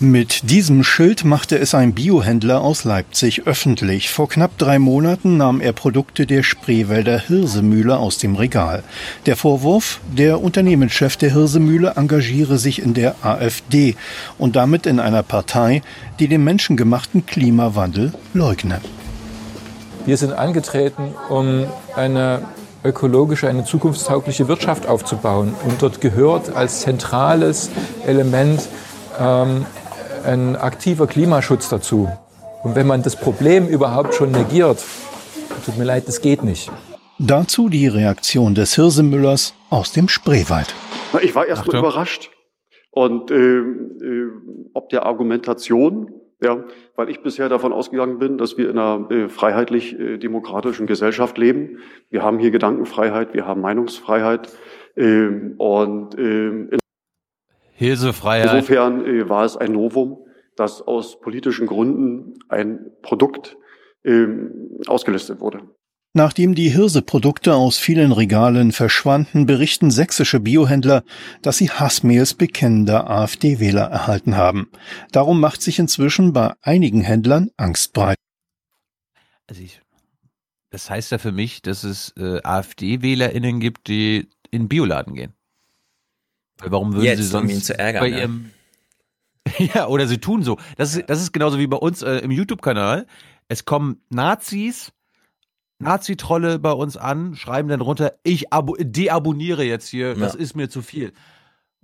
Mit 0.00 0.50
diesem 0.50 0.84
Schild 0.84 1.24
machte 1.24 1.58
es 1.58 1.74
ein 1.74 1.94
Biohändler 1.94 2.60
aus 2.60 2.84
Leipzig 2.84 3.46
öffentlich. 3.46 4.10
Vor 4.10 4.28
knapp 4.28 4.58
drei 4.58 4.78
Monaten 4.78 5.38
nahm 5.38 5.62
er 5.62 5.72
Produkte 5.72 6.26
der 6.26 6.42
Spreewälder 6.42 7.18
Hirsemühle 7.18 7.96
aus 7.96 8.18
dem 8.18 8.36
Regal. 8.36 8.84
Der 9.24 9.34
Vorwurf, 9.34 9.98
der 10.12 10.42
Unternehmenschef 10.42 11.16
der 11.16 11.32
Hirsemühle 11.32 11.94
engagiere 11.96 12.58
sich 12.58 12.82
in 12.82 12.92
der 12.92 13.16
AfD 13.24 13.96
und 14.36 14.56
damit 14.56 14.84
in 14.84 15.00
einer 15.00 15.22
Partei, 15.22 15.82
die 16.20 16.28
den 16.28 16.44
menschengemachten 16.44 17.24
Klimawandel 17.24 18.12
leugne. 18.34 18.82
Wir 20.04 20.18
sind 20.18 20.34
angetreten, 20.34 21.14
um 21.30 21.64
eine 21.96 22.42
ökologische, 22.84 23.48
eine 23.48 23.64
zukunftstaugliche 23.64 24.48
Wirtschaft 24.48 24.86
aufzubauen. 24.86 25.54
Und 25.64 25.82
dort 25.82 26.00
gehört 26.00 26.54
als 26.54 26.80
zentrales 26.80 27.70
Element 28.06 28.68
ähm, 29.18 29.66
ein 30.24 30.56
aktiver 30.56 31.06
Klimaschutz 31.06 31.68
dazu. 31.68 32.08
Und 32.62 32.74
wenn 32.74 32.86
man 32.86 33.02
das 33.02 33.16
Problem 33.16 33.66
überhaupt 33.68 34.14
schon 34.14 34.30
negiert, 34.30 34.84
tut 35.64 35.78
mir 35.78 35.84
leid, 35.84 36.08
das 36.08 36.20
geht 36.20 36.42
nicht. 36.42 36.70
Dazu 37.18 37.68
die 37.68 37.88
Reaktion 37.88 38.54
des 38.54 38.74
Hirsemüllers 38.74 39.54
aus 39.70 39.92
dem 39.92 40.08
Spreewald. 40.08 40.74
Ich 41.22 41.34
war 41.34 41.46
erst 41.46 41.66
mal 41.66 41.78
überrascht. 41.78 42.30
Und 42.90 43.30
äh, 43.30 43.34
äh, 43.34 44.30
ob 44.74 44.88
der 44.88 45.06
Argumentation 45.06 46.12
ja, 46.40 46.64
weil 46.94 47.10
ich 47.10 47.22
bisher 47.22 47.48
davon 47.48 47.72
ausgegangen 47.72 48.18
bin, 48.18 48.38
dass 48.38 48.56
wir 48.56 48.70
in 48.70 48.78
einer 48.78 49.10
äh, 49.10 49.28
freiheitlich-demokratischen 49.28 50.84
äh, 50.84 50.86
Gesellschaft 50.86 51.36
leben. 51.36 51.78
Wir 52.10 52.22
haben 52.22 52.38
hier 52.38 52.50
Gedankenfreiheit, 52.50 53.34
wir 53.34 53.46
haben 53.46 53.60
Meinungsfreiheit 53.60 54.48
ähm, 54.96 55.54
und 55.58 56.16
ähm, 56.18 56.70
Hilsefreiheit. 57.72 58.52
Insofern 58.52 59.04
äh, 59.04 59.28
war 59.28 59.44
es 59.44 59.56
ein 59.56 59.72
Novum, 59.72 60.26
dass 60.56 60.82
aus 60.82 61.20
politischen 61.20 61.66
Gründen 61.66 62.38
ein 62.48 62.90
Produkt 63.02 63.56
ähm, 64.04 64.78
ausgelistet 64.86 65.40
wurde. 65.40 65.62
Nachdem 66.18 66.56
die 66.56 66.70
Hirseprodukte 66.70 67.54
aus 67.54 67.78
vielen 67.78 68.10
Regalen 68.10 68.72
verschwanden, 68.72 69.46
berichten 69.46 69.92
sächsische 69.92 70.40
Biohändler, 70.40 71.04
dass 71.42 71.58
sie 71.58 71.70
Hassmails 71.70 72.34
bekennender 72.34 73.08
AfD-Wähler 73.08 73.84
erhalten 73.84 74.34
haben. 74.34 74.68
Darum 75.12 75.38
macht 75.38 75.62
sich 75.62 75.78
inzwischen 75.78 76.32
bei 76.32 76.54
einigen 76.60 77.02
Händlern 77.02 77.52
Angst 77.56 77.92
breit. 77.92 78.16
Also 79.46 79.62
ich, 79.62 79.80
das 80.70 80.90
heißt 80.90 81.12
ja 81.12 81.18
für 81.18 81.30
mich, 81.30 81.62
dass 81.62 81.84
es 81.84 82.12
äh, 82.16 82.40
AfD-WählerInnen 82.42 83.60
gibt, 83.60 83.86
die 83.86 84.28
in 84.50 84.62
den 84.62 84.68
Bioladen 84.68 85.14
gehen. 85.14 85.34
Warum 86.58 86.94
würden 86.94 87.04
Jetzt, 87.04 87.18
sie 87.18 87.26
sonst 87.26 87.52
um 87.52 87.56
ihn 87.58 87.62
zu 87.62 87.78
ärgern, 87.78 88.00
bei 88.00 88.08
ja. 88.08 88.18
ihrem 88.18 88.50
Ja, 89.72 89.86
oder 89.86 90.08
sie 90.08 90.18
tun 90.18 90.42
so. 90.42 90.58
Das 90.76 90.96
ist, 90.96 91.08
das 91.08 91.22
ist 91.22 91.30
genauso 91.30 91.60
wie 91.60 91.68
bei 91.68 91.76
uns 91.76 92.02
äh, 92.02 92.16
im 92.16 92.32
YouTube-Kanal. 92.32 93.06
Es 93.46 93.64
kommen 93.64 94.02
Nazis, 94.10 94.92
Nazi-Trolle 95.78 96.58
bei 96.58 96.72
uns 96.72 96.96
an, 96.96 97.36
schreiben 97.36 97.68
dann 97.68 97.80
runter, 97.80 98.14
ich 98.22 98.46
deabonniere 98.80 99.64
jetzt 99.64 99.88
hier, 99.88 100.14
das 100.14 100.34
ja. 100.34 100.40
ist 100.40 100.56
mir 100.56 100.68
zu 100.68 100.82
viel. 100.82 101.12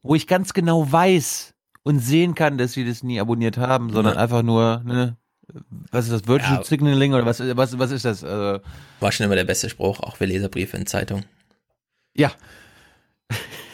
Wo 0.02 0.14
ich 0.14 0.26
ganz 0.26 0.52
genau 0.52 0.90
weiß 0.90 1.54
und 1.82 2.00
sehen 2.00 2.34
kann, 2.34 2.58
dass 2.58 2.72
sie 2.72 2.86
das 2.86 3.02
nie 3.02 3.20
abonniert 3.20 3.56
haben, 3.56 3.92
sondern 3.92 4.14
ja. 4.14 4.20
einfach 4.20 4.42
nur, 4.42 4.82
ne, 4.84 5.16
was 5.90 6.06
ist 6.06 6.12
das, 6.12 6.26
Virtual 6.26 6.56
ja. 6.56 6.64
Signaling 6.64 7.14
oder 7.14 7.26
was, 7.26 7.40
was, 7.40 7.78
was 7.78 7.90
ist 7.90 8.04
das? 8.04 8.22
Äh, 8.22 8.60
War 9.00 9.12
schon 9.12 9.26
immer 9.26 9.36
der 9.36 9.44
beste 9.44 9.68
Spruch, 9.68 10.00
auch 10.00 10.16
für 10.16 10.24
Leserbriefe 10.24 10.76
in 10.76 10.86
Zeitung. 10.86 11.24
Ja. 12.14 12.32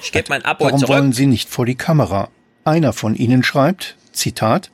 Ich 0.03 0.13
gebe 0.13 0.27
mein 0.29 0.45
Abo 0.45 0.65
Warum 0.65 0.81
zurück. 0.81 0.95
wollen 0.95 1.13
Sie 1.13 1.27
nicht 1.27 1.49
vor 1.49 1.67
die 1.67 1.75
Kamera? 1.75 2.31
Einer 2.65 2.93
von 2.93 3.15
Ihnen 3.15 3.43
schreibt, 3.43 3.97
Zitat, 4.13 4.71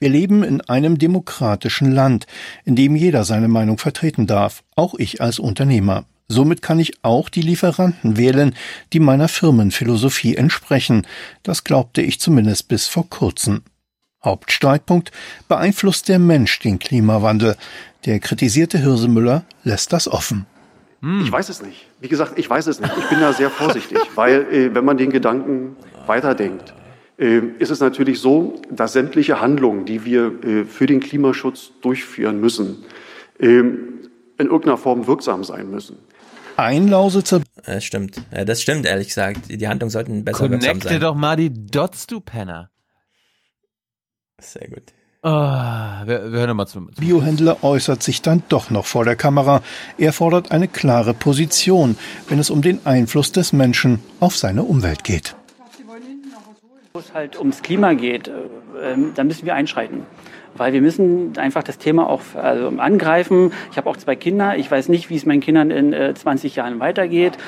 wir 0.00 0.08
leben 0.08 0.44
in 0.44 0.60
einem 0.62 0.98
demokratischen 0.98 1.90
Land, 1.90 2.26
in 2.64 2.76
dem 2.76 2.94
jeder 2.94 3.24
seine 3.24 3.48
Meinung 3.48 3.78
vertreten 3.78 4.26
darf, 4.26 4.62
auch 4.76 4.94
ich 4.94 5.20
als 5.20 5.38
Unternehmer. 5.38 6.04
Somit 6.28 6.62
kann 6.62 6.78
ich 6.78 7.02
auch 7.02 7.28
die 7.30 7.42
Lieferanten 7.42 8.16
wählen, 8.16 8.54
die 8.92 9.00
meiner 9.00 9.28
Firmenphilosophie 9.28 10.36
entsprechen. 10.36 11.06
Das 11.42 11.64
glaubte 11.64 12.02
ich 12.02 12.20
zumindest 12.20 12.68
bis 12.68 12.86
vor 12.86 13.08
kurzem. 13.08 13.62
Hauptstreitpunkt 14.22 15.10
beeinflusst 15.48 16.08
der 16.08 16.18
Mensch 16.18 16.58
den 16.58 16.78
Klimawandel. 16.78 17.56
Der 18.04 18.20
kritisierte 18.20 18.78
Hirsemüller 18.78 19.44
lässt 19.64 19.92
das 19.92 20.06
offen. 20.06 20.46
Hm. 21.00 21.22
Ich 21.24 21.32
weiß 21.32 21.48
es 21.48 21.62
nicht. 21.62 21.86
Wie 22.00 22.08
gesagt, 22.08 22.38
ich 22.38 22.48
weiß 22.48 22.66
es 22.66 22.80
nicht. 22.80 22.92
Ich 22.98 23.08
bin 23.08 23.20
da 23.20 23.32
sehr 23.32 23.50
vorsichtig, 23.50 23.98
weil 24.14 24.46
äh, 24.52 24.74
wenn 24.74 24.84
man 24.84 24.96
den 24.96 25.10
Gedanken 25.10 25.76
weiterdenkt, 26.06 26.74
ist 27.18 27.70
es 27.70 27.80
natürlich 27.80 28.20
so, 28.20 28.62
dass 28.70 28.92
sämtliche 28.92 29.40
Handlungen, 29.40 29.84
die 29.84 30.04
wir 30.04 30.44
äh, 30.44 30.64
für 30.64 30.86
den 30.86 31.00
Klimaschutz 31.00 31.72
durchführen 31.82 32.40
müssen, 32.40 32.84
äh, 33.40 33.58
in 33.58 34.10
irgendeiner 34.38 34.78
Form 34.78 35.06
wirksam 35.08 35.42
sein 35.42 35.68
müssen. 35.68 35.96
Ein 36.56 36.88
Lausitzer. 36.88 37.42
Das 37.66 37.84
stimmt. 37.84 38.22
Ja, 38.32 38.44
das 38.44 38.62
stimmt, 38.62 38.86
ehrlich 38.86 39.08
gesagt. 39.08 39.42
Die 39.48 39.68
Handlungen 39.68 39.90
sollten 39.90 40.24
besser 40.24 40.38
Connecte 40.38 40.66
wirksam 40.66 40.80
sein. 40.80 40.88
Connecte 40.88 41.06
doch 41.06 41.14
mal 41.16 41.36
die 41.36 41.52
Dots, 41.52 42.06
du 42.06 42.20
Penner. 42.20 42.70
Sehr 44.40 44.68
gut. 44.68 44.82
Oh, 45.24 45.28
wir, 45.30 46.06
wir 46.06 46.38
hören 46.38 46.56
mal 46.56 46.66
zum, 46.66 46.94
zum 46.94 47.04
Biohändler 47.04 47.64
äußert 47.64 48.00
sich 48.04 48.22
dann 48.22 48.44
doch 48.48 48.70
noch 48.70 48.86
vor 48.86 49.04
der 49.04 49.16
Kamera. 49.16 49.62
Er 49.98 50.12
fordert 50.12 50.52
eine 50.52 50.68
klare 50.68 51.14
Position, 51.14 51.96
wenn 52.28 52.38
es 52.38 52.50
um 52.50 52.62
den 52.62 52.86
Einfluss 52.86 53.32
des 53.32 53.52
Menschen 53.52 53.98
auf 54.20 54.36
seine 54.36 54.62
Umwelt 54.62 55.02
geht 55.02 55.34
wo 56.98 57.00
es 57.00 57.14
halt 57.14 57.38
ums 57.38 57.62
Klima 57.62 57.92
geht, 57.92 58.26
äh, 58.26 58.32
ähm, 58.82 59.12
da 59.14 59.22
müssen 59.22 59.46
wir 59.46 59.54
einschreiten. 59.54 60.02
Weil 60.56 60.72
wir 60.72 60.80
müssen 60.80 61.38
einfach 61.38 61.62
das 61.62 61.78
Thema 61.78 62.10
auch 62.10 62.22
also 62.34 62.68
angreifen. 62.78 63.52
Ich 63.70 63.76
habe 63.76 63.88
auch 63.88 63.96
zwei 63.96 64.16
Kinder. 64.16 64.56
Ich 64.56 64.68
weiß 64.68 64.88
nicht, 64.88 65.08
wie 65.08 65.14
es 65.14 65.24
meinen 65.24 65.40
Kindern 65.40 65.70
in 65.70 66.16
20 66.16 66.52
äh, 66.52 66.56
Jahren 66.56 66.80
weitergeht, 66.80 67.38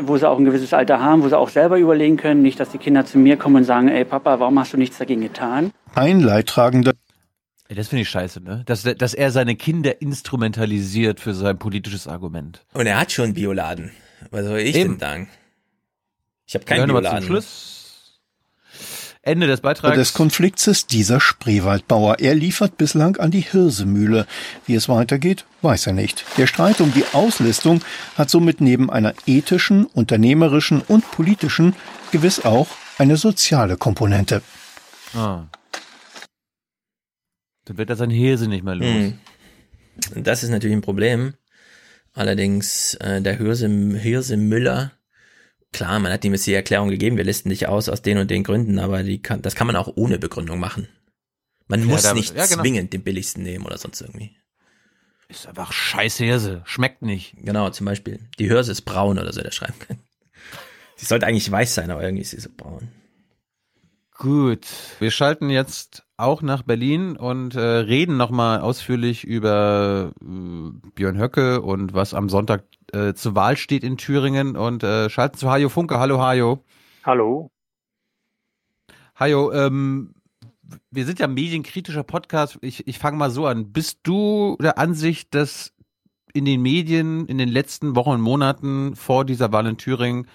wo 0.00 0.16
sie 0.16 0.28
auch 0.28 0.38
ein 0.38 0.44
gewisses 0.44 0.72
Alter 0.72 1.00
haben, 1.00 1.24
wo 1.24 1.28
sie 1.28 1.36
auch 1.36 1.48
selber 1.48 1.78
überlegen 1.78 2.16
können. 2.16 2.42
Nicht, 2.42 2.60
dass 2.60 2.68
die 2.70 2.78
Kinder 2.78 3.04
zu 3.04 3.18
mir 3.18 3.36
kommen 3.36 3.56
und 3.56 3.64
sagen, 3.64 3.88
ey 3.88 4.04
Papa, 4.04 4.38
warum 4.38 4.56
hast 4.60 4.72
du 4.72 4.76
nichts 4.76 4.98
dagegen 4.98 5.22
getan? 5.22 5.72
Ein 5.96 6.20
Leidtragender 6.20 6.92
das 7.74 7.88
finde 7.88 8.02
ich 8.02 8.10
scheiße, 8.10 8.42
ne? 8.42 8.64
Dass, 8.66 8.82
dass 8.82 9.14
er 9.14 9.30
seine 9.30 9.56
Kinder 9.56 10.02
instrumentalisiert 10.02 11.20
für 11.20 11.32
sein 11.32 11.58
politisches 11.58 12.06
Argument. 12.06 12.66
Und 12.74 12.86
er 12.86 13.00
hat 13.00 13.12
schon 13.12 13.26
einen 13.26 13.34
Bioladen. 13.34 13.92
Was 14.30 14.44
soll 14.44 14.58
ich 14.58 14.76
Eben. 14.76 14.90
denn 14.90 14.98
sagen? 14.98 15.28
Ich 16.46 16.54
habe 16.54 16.66
keinen 16.66 16.86
Bioladen. 16.86 17.20
Zum 17.20 17.28
Schluss 17.28 17.81
Ende 19.24 19.46
des 19.46 19.60
Beitrags. 19.60 19.96
Des 19.96 20.14
Konflikts 20.14 20.66
ist 20.66 20.90
dieser 20.90 21.20
Spreewaldbauer. 21.20 22.18
Er 22.18 22.34
liefert 22.34 22.76
bislang 22.76 23.16
an 23.18 23.30
die 23.30 23.40
Hirsemühle. 23.40 24.26
Wie 24.66 24.74
es 24.74 24.88
weitergeht, 24.88 25.44
weiß 25.62 25.86
er 25.86 25.92
nicht. 25.92 26.24
Der 26.38 26.48
Streit 26.48 26.80
um 26.80 26.92
die 26.92 27.04
Auslistung 27.12 27.82
hat 28.16 28.30
somit 28.30 28.60
neben 28.60 28.90
einer 28.90 29.14
ethischen, 29.26 29.86
unternehmerischen 29.86 30.80
und 30.80 31.08
politischen 31.12 31.76
gewiss 32.10 32.44
auch 32.44 32.66
eine 32.98 33.16
soziale 33.16 33.76
Komponente. 33.76 34.42
Ah. 35.14 35.44
Dann 37.64 37.78
wird 37.78 37.90
er 37.90 37.96
sein 37.96 38.10
Hirse 38.10 38.48
nicht 38.48 38.64
mehr 38.64 38.74
los. 38.74 38.86
Hm. 38.88 39.18
Das 40.16 40.42
ist 40.42 40.50
natürlich 40.50 40.76
ein 40.76 40.82
Problem. 40.82 41.34
Allerdings 42.12 42.94
äh, 42.94 43.22
der 43.22 43.36
Hirse, 43.36 43.68
Hirse 43.68 44.36
Müller 44.36 44.90
Klar, 45.72 45.98
man 46.00 46.12
hat 46.12 46.24
ihm 46.24 46.32
jetzt 46.32 46.46
die 46.46 46.52
Erklärung 46.52 46.88
gegeben, 46.88 47.16
wir 47.16 47.24
listen 47.24 47.48
dich 47.48 47.66
aus 47.66 47.88
aus 47.88 48.02
den 48.02 48.18
und 48.18 48.30
den 48.30 48.44
Gründen, 48.44 48.78
aber 48.78 49.02
die 49.02 49.22
kann, 49.22 49.40
das 49.40 49.54
kann 49.54 49.66
man 49.66 49.76
auch 49.76 49.92
ohne 49.96 50.18
Begründung 50.18 50.60
machen. 50.60 50.88
Man 51.66 51.80
ja, 51.80 51.86
muss 51.86 52.02
da, 52.02 52.12
nicht 52.12 52.36
ja, 52.36 52.46
genau. 52.46 52.60
zwingend 52.60 52.92
den 52.92 53.02
billigsten 53.02 53.42
nehmen 53.42 53.64
oder 53.64 53.78
sonst 53.78 54.00
irgendwie. 54.02 54.36
Ist 55.28 55.46
einfach 55.46 55.72
scheiße 55.72 56.24
Hirse, 56.24 56.60
schmeckt 56.66 57.00
nicht. 57.00 57.34
Genau, 57.38 57.70
zum 57.70 57.86
Beispiel. 57.86 58.20
Die 58.38 58.48
Hirse 58.48 58.72
ist 58.72 58.82
braun 58.82 59.18
oder 59.18 59.32
so, 59.32 59.40
der 59.40 59.50
schreiben 59.50 59.78
kann. 59.78 59.98
Sie 60.96 61.06
sollte 61.06 61.26
eigentlich 61.26 61.50
weiß 61.50 61.74
sein, 61.74 61.90
aber 61.90 62.02
irgendwie 62.02 62.22
ist 62.22 62.30
sie 62.30 62.40
so 62.40 62.50
braun. 62.54 62.88
Gut, 64.18 64.66
wir 65.00 65.10
schalten 65.10 65.50
jetzt 65.50 66.04
auch 66.16 66.42
nach 66.42 66.62
Berlin 66.62 67.16
und 67.16 67.56
äh, 67.56 67.60
reden 67.60 68.16
nochmal 68.16 68.60
ausführlich 68.60 69.24
über 69.24 70.12
äh, 70.20 70.90
Björn 70.94 71.18
Höcke 71.18 71.62
und 71.62 71.94
was 71.94 72.14
am 72.14 72.28
Sonntag 72.28 72.64
äh, 72.92 73.14
zur 73.14 73.34
Wahl 73.34 73.56
steht 73.56 73.84
in 73.84 73.96
Thüringen 73.96 74.56
und 74.56 74.82
äh, 74.82 75.08
schalten 75.10 75.36
zu 75.36 75.50
Hajo 75.50 75.68
Funke. 75.68 75.98
Hallo 75.98 76.20
Hajo. 76.20 76.60
Hallo. 77.04 77.50
Hajo, 79.18 79.52
ähm, 79.52 80.14
wir 80.90 81.04
sind 81.04 81.18
ja 81.18 81.26
medienkritischer 81.26 82.02
Podcast. 82.02 82.58
Ich, 82.62 82.86
ich 82.86 82.98
fange 82.98 83.16
mal 83.16 83.30
so 83.30 83.46
an. 83.46 83.72
Bist 83.72 84.00
du 84.04 84.56
der 84.60 84.78
Ansicht, 84.78 85.34
dass 85.34 85.74
in 86.34 86.44
den 86.44 86.62
Medien 86.62 87.26
in 87.26 87.38
den 87.38 87.48
letzten 87.48 87.94
Wochen 87.94 88.10
und 88.10 88.20
Monaten 88.20 88.96
vor 88.96 89.24
dieser 89.24 89.52
Wahl 89.52 89.66
in 89.66 89.76
Thüringen 89.76 90.26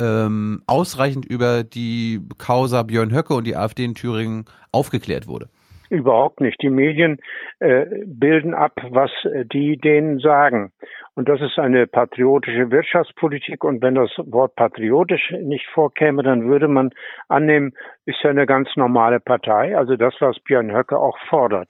ähm, 0.00 0.62
ausreichend 0.66 1.24
über 1.24 1.64
die 1.64 2.20
Causa 2.38 2.82
Björn 2.82 3.12
Höcke 3.12 3.34
und 3.34 3.46
die 3.46 3.56
AfD 3.56 3.84
in 3.84 3.94
Thüringen 3.94 4.44
aufgeklärt 4.72 5.26
wurde? 5.26 5.48
Überhaupt 5.90 6.40
nicht. 6.40 6.60
Die 6.62 6.70
Medien 6.70 7.18
äh, 7.60 7.86
bilden 8.06 8.54
ab, 8.54 8.72
was 8.90 9.10
äh, 9.24 9.44
die 9.44 9.76
denen 9.76 10.18
sagen. 10.18 10.72
Und 11.16 11.28
das 11.28 11.40
ist 11.40 11.58
eine 11.58 11.86
patriotische 11.86 12.70
Wirtschaftspolitik. 12.70 13.62
Und 13.62 13.82
wenn 13.82 13.94
das 13.94 14.10
Wort 14.18 14.56
patriotisch 14.56 15.30
nicht 15.42 15.66
vorkäme, 15.72 16.22
dann 16.22 16.48
würde 16.48 16.66
man 16.66 16.90
annehmen, 17.28 17.72
ist 18.04 18.22
ja 18.22 18.30
eine 18.30 18.46
ganz 18.46 18.68
normale 18.76 19.20
Partei. 19.20 19.76
Also 19.76 19.96
das, 19.96 20.14
was 20.18 20.40
Björn 20.40 20.72
Höcke 20.72 20.98
auch 20.98 21.18
fordert. 21.28 21.68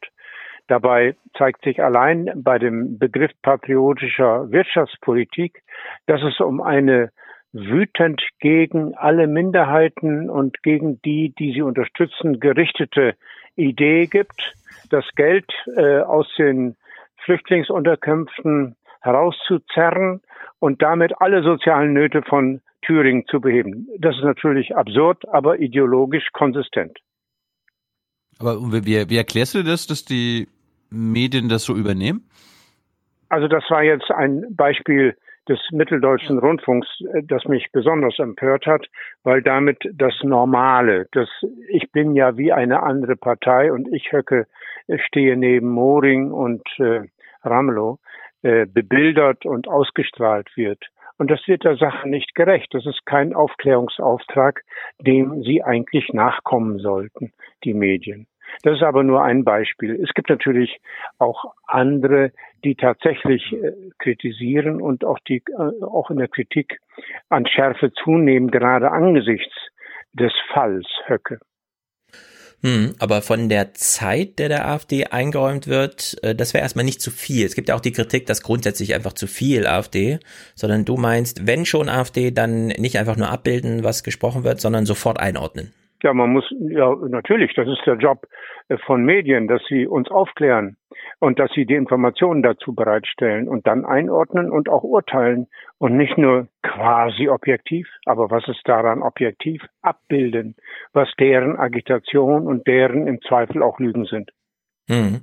Dabei 0.67 1.15
zeigt 1.37 1.63
sich 1.65 1.83
allein 1.83 2.33
bei 2.37 2.59
dem 2.59 2.99
Begriff 2.99 3.33
patriotischer 3.43 4.51
Wirtschaftspolitik, 4.51 5.63
dass 6.07 6.23
es 6.23 6.41
um 6.41 6.63
eine 6.63 7.11
wütend 7.53 8.23
gegen 8.41 8.95
alle 8.95 9.27
Minderheiten 9.27 10.31
und 10.31 10.63
gegen 10.63 11.01
die, 11.03 11.35
die 11.39 11.53
sie 11.53 11.63
unterstützen, 11.63 12.41
gerichtete 12.41 13.15
Idee 13.57 14.07
gibt, 14.07 14.55
das 14.91 15.05
Geld 15.15 15.53
äh, 15.77 16.01
aus 16.01 16.27
den 16.37 16.77
Flüchtlingsunterkünften 17.25 18.77
herauszuzerren 19.05 20.23
und 20.59 20.83
damit 20.83 21.13
alle 21.21 21.43
sozialen 21.43 21.93
Nöte 21.93 22.23
von 22.23 22.61
Thüringen 22.83 23.25
zu 23.27 23.41
beheben. 23.41 23.89
Das 23.99 24.17
ist 24.17 24.25
natürlich 24.25 24.75
absurd, 24.75 25.29
aber 25.29 25.59
ideologisch 25.59 26.29
konsistent. 26.33 26.99
Aber 28.41 28.57
wie, 28.61 29.09
wie 29.09 29.17
erklärst 29.17 29.55
du 29.55 29.63
das, 29.63 29.87
dass 29.87 30.05
die 30.05 30.49
Medien 30.91 31.49
das 31.49 31.65
so 31.65 31.75
übernehmen? 31.75 32.29
Also 33.29 33.49
das 33.49 33.65
war 33.69 33.83
jetzt 33.83 34.11
ein 34.11 34.45
Beispiel 34.55 35.17
des 35.49 35.59
Mitteldeutschen 35.71 36.39
Rundfunks, 36.39 36.89
äh, 37.13 37.23
das 37.23 37.45
mich 37.45 37.71
besonders 37.73 38.19
empört 38.19 38.67
hat, 38.67 38.87
weil 39.23 39.43
damit 39.43 39.79
das 39.93 40.15
Normale, 40.23 41.07
das 41.13 41.29
ich 41.69 41.91
bin 41.93 42.15
ja 42.15 42.37
wie 42.37 42.53
eine 42.53 42.83
andere 42.83 43.17
Partei 43.17 43.73
und 43.73 43.93
ich 43.93 44.13
Höcke 44.13 44.47
stehe 45.07 45.37
neben 45.37 45.69
Moring 45.69 46.31
und 46.31 46.63
äh, 46.79 47.03
Ramelow, 47.43 47.99
äh, 48.45 48.67
bebildert 48.67 49.47
und 49.47 49.69
ausgestrahlt 49.69 50.55
wird. 50.55 50.85
Und 51.17 51.31
das 51.31 51.41
wird 51.47 51.65
der 51.65 51.77
Sache 51.77 52.07
nicht 52.07 52.35
gerecht. 52.35 52.75
Das 52.75 52.85
ist 52.85 53.07
kein 53.07 53.35
Aufklärungsauftrag, 53.35 54.63
dem 54.99 55.43
sie 55.43 55.63
eigentlich 55.63 56.13
nachkommen 56.13 56.79
sollten, 56.79 57.33
die 57.65 57.73
Medien. 57.73 58.27
Das 58.63 58.77
ist 58.77 58.83
aber 58.83 59.03
nur 59.03 59.23
ein 59.23 59.45
Beispiel. 59.45 59.99
Es 60.03 60.13
gibt 60.13 60.29
natürlich 60.29 60.79
auch 61.19 61.55
andere, 61.67 62.33
die 62.65 62.75
tatsächlich 62.75 63.51
äh, 63.53 63.73
kritisieren 63.99 64.83
und 64.83 65.07
auch 65.07 65.19
die 65.21 65.43
äh, 65.59 65.83
auch 65.83 66.11
in 66.11 66.19
der 66.19 66.29
Kritik 66.29 66.81
an 67.31 67.47
Schärfe 67.47 67.93
zunehmen, 67.93 68.51
gerade 68.51 68.91
angesichts 68.91 69.55
des 70.13 70.35
Falls 70.53 70.87
Höcke. 71.07 71.41
Hm, 72.65 72.95
aber 72.99 73.21
von 73.21 73.51
der 73.51 73.75
Zeit, 73.75 74.39
der 74.39 74.49
der 74.49 74.67
AfD 74.67 75.05
eingeräumt 75.05 75.69
wird, 75.69 76.17
äh, 76.23 76.35
das 76.35 76.55
wäre 76.55 76.63
erstmal 76.63 76.87
nicht 76.87 77.03
zu 77.03 77.11
viel. 77.11 77.45
Es 77.45 77.55
gibt 77.55 77.69
ja 77.69 77.75
auch 77.75 77.81
die 77.81 77.93
Kritik, 77.93 78.25
dass 78.25 78.43
grundsätzlich 78.43 78.95
einfach 78.95 79.13
zu 79.13 79.27
viel 79.27 79.67
AfD, 79.67 80.19
sondern 80.55 80.87
du 80.87 80.97
meinst, 80.97 81.47
wenn 81.47 81.67
schon 81.67 81.91
AfD, 81.91 82.31
dann 82.31 82.69
nicht 82.69 82.99
einfach 82.99 83.19
nur 83.19 83.29
abbilden, 83.29 83.85
was 83.85 84.03
gesprochen 84.03 84.45
wird, 84.45 84.63
sondern 84.63 84.87
sofort 84.87 85.21
einordnen. 85.21 85.75
Ja, 86.03 86.15
man 86.15 86.31
muss, 86.31 86.45
ja, 86.71 86.95
natürlich, 87.09 87.53
das 87.55 87.69
ist 87.69 87.81
der 87.85 87.97
Job 87.97 88.27
von 88.87 89.05
Medien, 89.05 89.47
dass 89.47 89.63
sie 89.69 89.87
uns 89.87 90.11
aufklären 90.11 90.77
und 91.21 91.39
dass 91.39 91.51
sie 91.55 91.67
die 91.67 91.75
Informationen 91.75 92.43
dazu 92.43 92.75
bereitstellen 92.75 93.49
und 93.49 93.67
dann 93.67 93.85
einordnen 93.85 94.51
und 94.51 94.69
auch 94.69 94.83
urteilen 94.83 95.49
und 95.79 95.97
nicht 95.97 96.17
nur 96.17 96.49
quasi 96.63 97.29
objektiv, 97.29 97.89
aber 98.07 98.31
was 98.31 98.47
ist 98.49 98.63
daran 98.65 99.03
objektiv 99.03 99.63
abbilden, 99.83 100.57
was 100.93 101.09
deren 101.19 101.57
Agitation 101.57 102.47
und 102.47 102.67
deren 102.67 103.07
im 103.07 103.21
Zweifel 103.23 103.63
auch 103.63 103.79
Lügen 103.79 104.07
sind. 104.07 104.31
Mhm. 104.89 105.21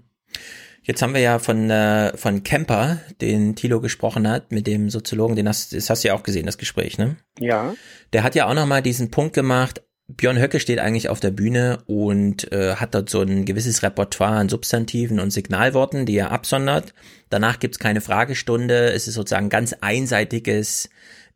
Jetzt 0.83 1.03
haben 1.03 1.13
wir 1.13 1.21
ja 1.21 1.37
von, 1.37 1.69
äh, 1.69 2.17
von 2.17 2.41
Kemper, 2.41 2.97
den 3.21 3.55
Thilo 3.55 3.81
gesprochen 3.81 4.27
hat, 4.27 4.51
mit 4.51 4.65
dem 4.65 4.89
Soziologen, 4.89 5.35
den 5.35 5.47
hast, 5.47 5.75
das 5.75 5.91
hast 5.91 6.03
du 6.03 6.07
ja 6.07 6.15
auch 6.15 6.23
gesehen, 6.23 6.47
das 6.47 6.57
Gespräch, 6.57 6.97
ne? 6.97 7.17
Ja. 7.37 7.73
Der 8.13 8.23
hat 8.23 8.33
ja 8.33 8.47
auch 8.47 8.55
nochmal 8.55 8.81
diesen 8.81 9.11
Punkt 9.11 9.35
gemacht, 9.35 9.83
Björn 10.17 10.39
Höcke 10.39 10.59
steht 10.59 10.79
eigentlich 10.79 11.09
auf 11.09 11.19
der 11.19 11.31
Bühne 11.31 11.79
und 11.85 12.51
äh, 12.51 12.75
hat 12.75 12.95
dort 12.95 13.09
so 13.09 13.21
ein 13.21 13.45
gewisses 13.45 13.83
Repertoire 13.83 14.31
an 14.31 14.49
Substantiven 14.49 15.19
und 15.19 15.31
Signalworten, 15.31 16.05
die 16.05 16.17
er 16.17 16.31
absondert. 16.31 16.93
Danach 17.29 17.59
gibt's 17.59 17.79
keine 17.79 18.01
Fragestunde. 18.01 18.91
Es 18.91 19.07
ist 19.07 19.13
sozusagen 19.13 19.49
ganz 19.49 19.73
einseitiges 19.73 20.89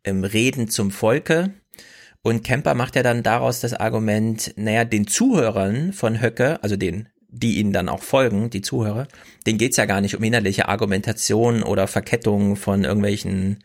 ähm, 0.04 0.24
Reden 0.24 0.68
zum 0.68 0.90
Volke. 0.90 1.54
Und 2.22 2.42
Kemper 2.42 2.74
macht 2.74 2.96
ja 2.96 3.02
dann 3.02 3.22
daraus 3.22 3.60
das 3.60 3.72
Argument, 3.72 4.52
naja, 4.56 4.84
den 4.84 5.06
Zuhörern 5.06 5.92
von 5.92 6.20
Höcke, 6.20 6.62
also 6.62 6.76
den, 6.76 7.08
die 7.28 7.58
ihnen 7.58 7.72
dann 7.72 7.88
auch 7.88 8.02
folgen, 8.02 8.50
die 8.50 8.62
Zuhörer, 8.62 9.06
denen 9.46 9.58
geht's 9.58 9.76
ja 9.76 9.84
gar 9.84 10.00
nicht 10.00 10.16
um 10.16 10.24
innerliche 10.24 10.68
Argumentation 10.68 11.62
oder 11.62 11.86
Verkettung 11.86 12.56
von 12.56 12.84
irgendwelchen 12.84 13.62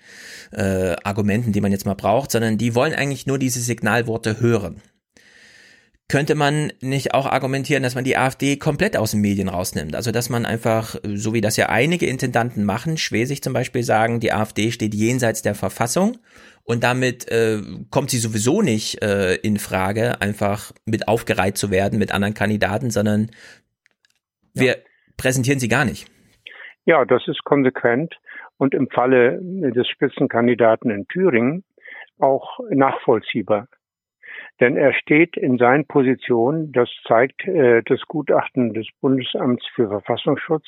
äh, 0.51 0.95
Argumenten, 1.03 1.53
die 1.53 1.61
man 1.61 1.71
jetzt 1.71 1.85
mal 1.85 1.95
braucht, 1.95 2.31
sondern 2.31 2.57
die 2.57 2.75
wollen 2.75 2.93
eigentlich 2.93 3.25
nur 3.25 3.39
diese 3.39 3.59
Signalworte 3.59 4.39
hören 4.39 4.81
könnte 6.11 6.35
man 6.35 6.73
nicht 6.81 7.13
auch 7.13 7.25
argumentieren, 7.25 7.83
dass 7.83 7.95
man 7.95 8.03
die 8.03 8.17
AfD 8.17 8.57
komplett 8.57 8.97
aus 8.97 9.11
den 9.11 9.21
Medien 9.21 9.47
rausnimmt? 9.47 9.95
Also, 9.95 10.11
dass 10.11 10.29
man 10.29 10.45
einfach, 10.45 10.95
so 11.05 11.33
wie 11.33 11.39
das 11.39 11.55
ja 11.55 11.69
einige 11.69 12.05
Intendanten 12.05 12.65
machen, 12.65 12.97
Schwesig 12.97 13.41
zum 13.41 13.53
Beispiel 13.53 13.81
sagen, 13.83 14.19
die 14.19 14.33
AfD 14.33 14.71
steht 14.71 14.93
jenseits 14.93 15.41
der 15.41 15.55
Verfassung 15.55 16.17
und 16.65 16.83
damit 16.83 17.31
äh, 17.31 17.61
kommt 17.91 18.09
sie 18.09 18.17
sowieso 18.17 18.61
nicht 18.61 19.01
äh, 19.01 19.35
in 19.35 19.57
Frage, 19.57 20.19
einfach 20.19 20.73
mit 20.85 21.07
aufgereiht 21.07 21.57
zu 21.57 21.71
werden 21.71 21.97
mit 21.97 22.13
anderen 22.13 22.33
Kandidaten, 22.33 22.91
sondern 22.91 23.31
wir 24.53 24.67
ja. 24.67 24.75
präsentieren 25.15 25.59
sie 25.59 25.69
gar 25.69 25.85
nicht. 25.85 26.11
Ja, 26.83 27.05
das 27.05 27.25
ist 27.29 27.45
konsequent 27.45 28.15
und 28.57 28.73
im 28.73 28.89
Falle 28.89 29.39
des 29.41 29.87
Spitzenkandidaten 29.87 30.91
in 30.91 31.07
Thüringen 31.07 31.63
auch 32.19 32.59
nachvollziehbar. 32.69 33.69
Denn 34.61 34.77
er 34.77 34.93
steht 34.93 35.35
in 35.37 35.57
seinen 35.57 35.87
Positionen, 35.87 36.71
das 36.71 36.87
zeigt 37.07 37.45
äh, 37.47 37.81
das 37.83 37.99
Gutachten 38.07 38.73
des 38.73 38.87
Bundesamts 39.01 39.65
für 39.73 39.89
Verfassungsschutz 39.89 40.65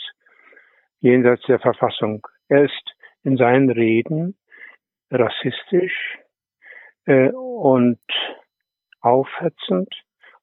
jenseits 1.00 1.44
der 1.44 1.60
Verfassung. 1.60 2.26
Er 2.48 2.66
ist 2.66 2.96
in 3.24 3.38
seinen 3.38 3.70
Reden 3.70 4.36
rassistisch 5.12 6.18
äh, 7.06 7.30
und 7.30 8.00
aufhetzend 9.00 9.94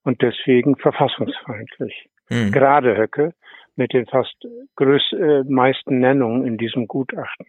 und 0.05 0.23
deswegen 0.23 0.77
verfassungsfeindlich. 0.77 2.09
Mhm. 2.29 2.53
Gerade 2.53 2.97
Höcke 2.97 3.35
mit 3.75 3.93
den 3.93 4.07
fast 4.07 4.47
größ, 4.77 5.13
äh, 5.13 5.43
meisten 5.43 5.99
Nennungen 5.99 6.47
in 6.47 6.57
diesem 6.57 6.87
Gutachten. 6.87 7.47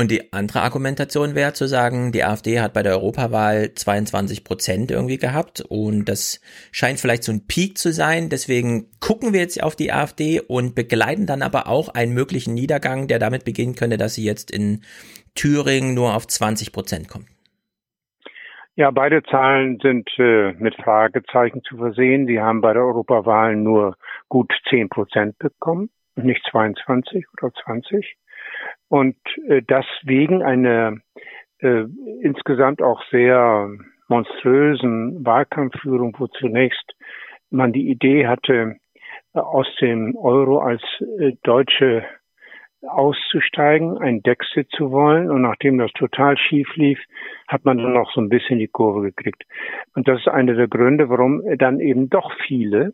Und 0.00 0.10
die 0.10 0.32
andere 0.32 0.62
Argumentation 0.62 1.34
wäre 1.34 1.52
zu 1.52 1.66
sagen, 1.66 2.10
die 2.10 2.24
AfD 2.24 2.58
hat 2.60 2.72
bei 2.72 2.82
der 2.82 2.92
Europawahl 2.92 3.74
22 3.74 4.44
Prozent 4.44 4.90
irgendwie 4.90 5.18
gehabt 5.18 5.62
und 5.68 6.06
das 6.06 6.40
scheint 6.72 6.98
vielleicht 6.98 7.22
so 7.22 7.32
ein 7.32 7.46
Peak 7.46 7.76
zu 7.76 7.92
sein. 7.92 8.30
Deswegen 8.30 8.86
gucken 9.00 9.34
wir 9.34 9.40
jetzt 9.40 9.62
auf 9.62 9.76
die 9.76 9.92
AfD 9.92 10.40
und 10.40 10.74
begleiten 10.74 11.26
dann 11.26 11.42
aber 11.42 11.66
auch 11.66 11.90
einen 11.90 12.14
möglichen 12.14 12.54
Niedergang, 12.54 13.08
der 13.08 13.18
damit 13.18 13.44
beginnen 13.44 13.74
könnte, 13.74 13.98
dass 13.98 14.14
sie 14.14 14.24
jetzt 14.24 14.50
in 14.50 14.80
Thüringen 15.34 15.92
nur 15.92 16.16
auf 16.16 16.26
20 16.26 16.72
Prozent 16.72 17.08
kommt. 17.10 17.26
Ja, 18.76 18.90
beide 18.92 19.22
Zahlen 19.24 19.80
sind 19.82 20.08
äh, 20.16 20.52
mit 20.52 20.76
Fragezeichen 20.76 21.60
zu 21.62 21.76
versehen. 21.76 22.26
Sie 22.26 22.40
haben 22.40 22.62
bei 22.62 22.72
der 22.72 22.84
Europawahl 22.84 23.54
nur 23.54 23.98
gut 24.30 24.50
10 24.70 24.88
Prozent 24.88 25.38
bekommen, 25.38 25.90
nicht 26.16 26.40
22 26.50 27.26
oder 27.36 27.52
20. 27.52 28.16
Und 28.90 29.16
äh, 29.46 29.62
das 29.66 29.86
wegen 30.02 30.42
einer 30.42 30.96
äh, 31.60 31.84
insgesamt 32.22 32.82
auch 32.82 33.00
sehr 33.10 33.70
monströsen 34.08 35.24
Wahlkampfführung, 35.24 36.16
wo 36.18 36.26
zunächst 36.26 36.96
man 37.50 37.72
die 37.72 37.88
Idee 37.88 38.26
hatte, 38.26 38.76
äh, 39.32 39.38
aus 39.38 39.68
dem 39.80 40.16
Euro 40.16 40.58
als 40.58 40.82
äh, 41.20 41.32
Deutsche 41.44 42.04
auszusteigen, 42.82 43.96
ein 43.98 44.22
Dexit 44.22 44.68
zu 44.72 44.90
wollen. 44.90 45.30
Und 45.30 45.42
nachdem 45.42 45.78
das 45.78 45.92
total 45.92 46.36
schief 46.36 46.74
lief, 46.74 46.98
hat 47.46 47.64
man 47.64 47.78
dann 47.78 47.92
noch 47.92 48.10
so 48.12 48.20
ein 48.20 48.28
bisschen 48.28 48.58
die 48.58 48.68
Kurve 48.68 49.02
gekriegt. 49.02 49.44
Und 49.94 50.08
das 50.08 50.18
ist 50.18 50.28
einer 50.28 50.54
der 50.54 50.66
Gründe, 50.66 51.08
warum 51.08 51.42
dann 51.58 51.78
eben 51.78 52.10
doch 52.10 52.32
viele 52.48 52.92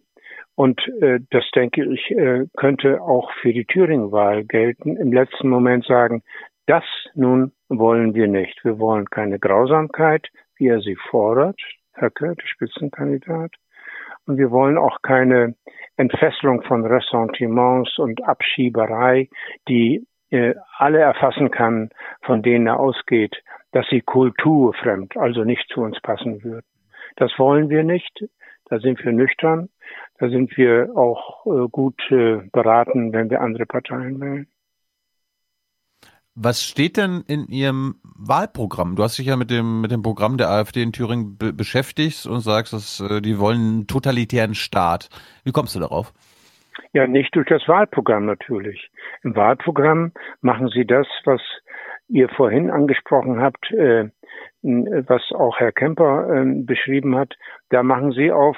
und 0.57 0.81
äh, 1.01 1.21
das 1.31 1.45
denke 1.55 1.85
ich, 1.85 2.11
äh, 2.11 2.47
könnte 2.57 3.03
auch 3.03 3.31
für 3.43 3.53
die 3.53 3.67
Thüringen-Wahl 3.67 4.45
gelten. 4.45 4.97
Im 4.97 5.13
letzten 5.13 5.51
Moment 5.51 5.85
sagen, 5.85 6.23
das 6.67 6.85
nun 7.15 7.53
wollen 7.69 8.15
wir 8.15 8.27
nicht. 8.27 8.65
Wir 8.65 8.79
wollen 8.79 9.05
keine 9.05 9.39
Grausamkeit, 9.39 10.27
wie 10.57 10.69
er 10.69 10.81
sie 10.81 10.97
fordert, 11.11 11.61
Höcke, 11.95 12.35
der 12.35 12.47
Spitzenkandidat. 12.47 13.53
Und 14.27 14.39
wir 14.39 14.51
wollen 14.51 14.79
auch 14.79 15.03
keine 15.03 15.55
Entfesselung 15.97 16.63
von 16.63 16.85
Ressentiments 16.87 17.99
und 17.99 18.25
Abschieberei, 18.25 19.29
die 19.69 20.07
äh, 20.31 20.55
alle 20.79 20.99
erfassen 21.01 21.51
kann, 21.51 21.91
von 22.23 22.43
denen 22.43 22.67
er 22.67 22.81
ausgeht, 22.81 23.37
dass 23.73 23.87
sie 23.91 24.01
kulturfremd, 24.01 25.19
also 25.19 25.45
nicht 25.45 25.69
zu 25.69 25.83
uns 25.83 26.01
passen 26.01 26.43
würden. 26.43 26.67
Das 27.17 27.39
wollen 27.39 27.69
wir 27.69 27.85
nicht. 27.85 28.25
Da 28.69 28.81
sind 28.81 29.05
wir 29.05 29.13
nüchtern. 29.13 29.69
Da 30.19 30.29
sind 30.29 30.57
wir 30.57 30.91
auch 30.97 31.47
äh, 31.47 31.69
gut 31.71 32.01
äh, 32.11 32.39
beraten, 32.53 33.13
wenn 33.13 33.31
wir 33.31 33.41
andere 33.41 33.67
Parteien 33.67 34.21
wählen. 34.21 34.47
Was 36.39 36.63
steht 36.63 36.99
denn 36.99 37.25
in 37.27 37.47
Ihrem 37.49 37.95
Wahlprogramm? 38.03 38.95
Du 38.95 39.03
hast 39.03 39.19
dich 39.19 39.27
ja 39.27 39.37
mit 39.37 39.51
dem, 39.51 39.81
mit 39.81 39.91
dem 39.91 40.03
Programm 40.03 40.37
der 40.37 40.51
AfD 40.51 40.83
in 40.83 40.93
Thüringen 40.93 41.39
be 41.39 41.55
beschäftigt 41.55 42.27
und 42.27 42.41
sagst, 42.41 42.75
dass 42.75 43.01
äh, 43.01 43.23
die 43.23 43.39
wollen 43.39 43.61
einen 43.61 43.87
totalitären 43.87 44.55
Staat. 44.55 45.09
Wie 45.45 45.53
kommst 45.53 45.75
du 45.75 45.81
darauf? 45.81 46.13
Ja, 46.93 47.07
nicht 47.07 47.35
durch 47.35 47.49
das 47.49 47.67
Wahlprogramm 47.67 48.27
natürlich. 48.27 48.91
Im 49.23 49.35
Wahlprogramm 49.35 50.13
machen 50.43 50.69
sie 50.69 50.87
das, 50.87 51.07
was 51.25 51.41
ihr 52.09 52.29
vorhin 52.29 52.71
angesprochen 52.71 53.41
habt, 53.41 53.71
äh, 53.73 54.11
was 54.63 55.23
auch 55.33 55.59
Herr 55.59 55.73
Kemper 55.73 56.29
äh, 56.29 56.63
beschrieben 56.63 57.17
hat. 57.17 57.35
Da 57.71 57.83
machen 57.83 58.13
sie 58.13 58.31
auf 58.31 58.57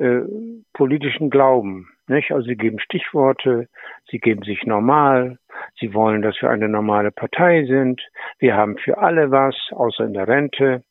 äh, 0.00 0.04
äh, 0.04 0.62
politischen 0.72 1.30
Glauben. 1.30 1.88
Nicht? 2.08 2.32
Also 2.32 2.46
sie 2.46 2.56
geben 2.56 2.80
Stichworte, 2.80 3.68
sie 4.10 4.18
geben 4.18 4.42
sich 4.42 4.64
normal, 4.64 5.38
sie 5.78 5.94
wollen, 5.94 6.22
dass 6.22 6.40
wir 6.40 6.50
eine 6.50 6.68
normale 6.68 7.10
Partei 7.10 7.64
sind, 7.66 8.00
wir 8.38 8.56
haben 8.56 8.76
für 8.78 8.98
alle 8.98 9.30
was, 9.30 9.54
außer 9.70 10.04
in 10.04 10.14
der 10.14 10.26
Rente 10.26 10.82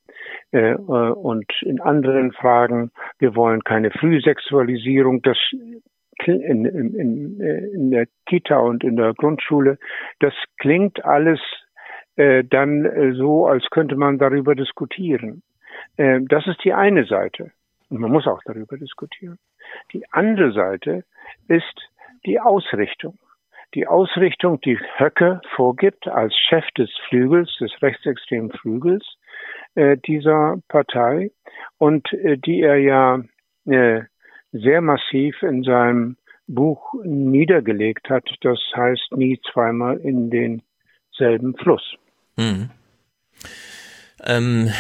äh, 0.52 0.72
äh 0.72 0.78
und 0.78 1.46
in 1.62 1.82
anderen 1.82 2.32
Fragen. 2.32 2.92
Wir 3.18 3.36
wollen 3.36 3.64
keine 3.64 3.92
Frühsexualisierung, 3.92 5.22
das 5.22 5.38
in, 6.26 6.66
in, 6.66 6.96
in, 6.96 7.40
in 7.40 7.92
der 7.92 8.08
Kita 8.26 8.58
und 8.58 8.84
in 8.84 8.96
der 8.96 9.14
Grundschule, 9.14 9.78
das 10.20 10.34
klingt 10.58 11.04
alles 11.04 11.40
äh, 12.16 12.44
dann 12.44 12.86
äh, 12.86 13.14
so, 13.14 13.48
als 13.48 13.66
könnte 13.72 13.96
man 13.96 14.18
darüber 14.18 14.56
diskutieren. 14.56 15.42
Äh, 15.98 16.20
das 16.28 16.46
ist 16.48 16.64
die 16.64 16.74
eine 16.74 17.06
Seite. 17.06 17.52
Und 17.90 18.00
man 18.00 18.12
muss 18.12 18.28
auch 18.28 18.42
darüber 18.46 18.78
diskutieren. 18.78 19.40
Die 19.94 20.04
andere 20.12 20.52
Seite 20.52 21.04
ist 21.48 21.90
die 22.26 22.40
Ausrichtung. 22.40 23.18
Die 23.76 23.88
Ausrichtung, 23.88 24.60
die 24.62 24.80
Höcke 24.98 25.42
vorgibt 25.56 26.08
als 26.08 26.36
Chef 26.36 26.66
des 26.78 26.90
Flügels, 27.08 27.56
des 27.60 27.72
rechtsextremen 27.82 28.52
Flügels 28.52 29.06
äh, 29.76 29.98
dieser 29.98 30.58
Partei 30.68 31.32
und 31.78 32.12
äh, 32.14 32.38
die 32.38 32.62
er 32.62 32.78
ja 32.78 33.24
äh, 33.66 34.02
sehr 34.52 34.82
massiv 34.82 35.44
in 35.44 35.64
seinem 35.64 36.18
Buch 36.48 36.96
niedergelegt 37.04 38.10
hat. 38.10 38.28
Das 38.42 38.60
heißt 38.76 39.12
nie 39.12 39.40
zweimal 39.52 39.98
in 39.98 40.32
denselben 40.32 41.56
Fluss. 41.56 41.96
Mhm. 42.36 42.72
Ähm, 44.26 44.72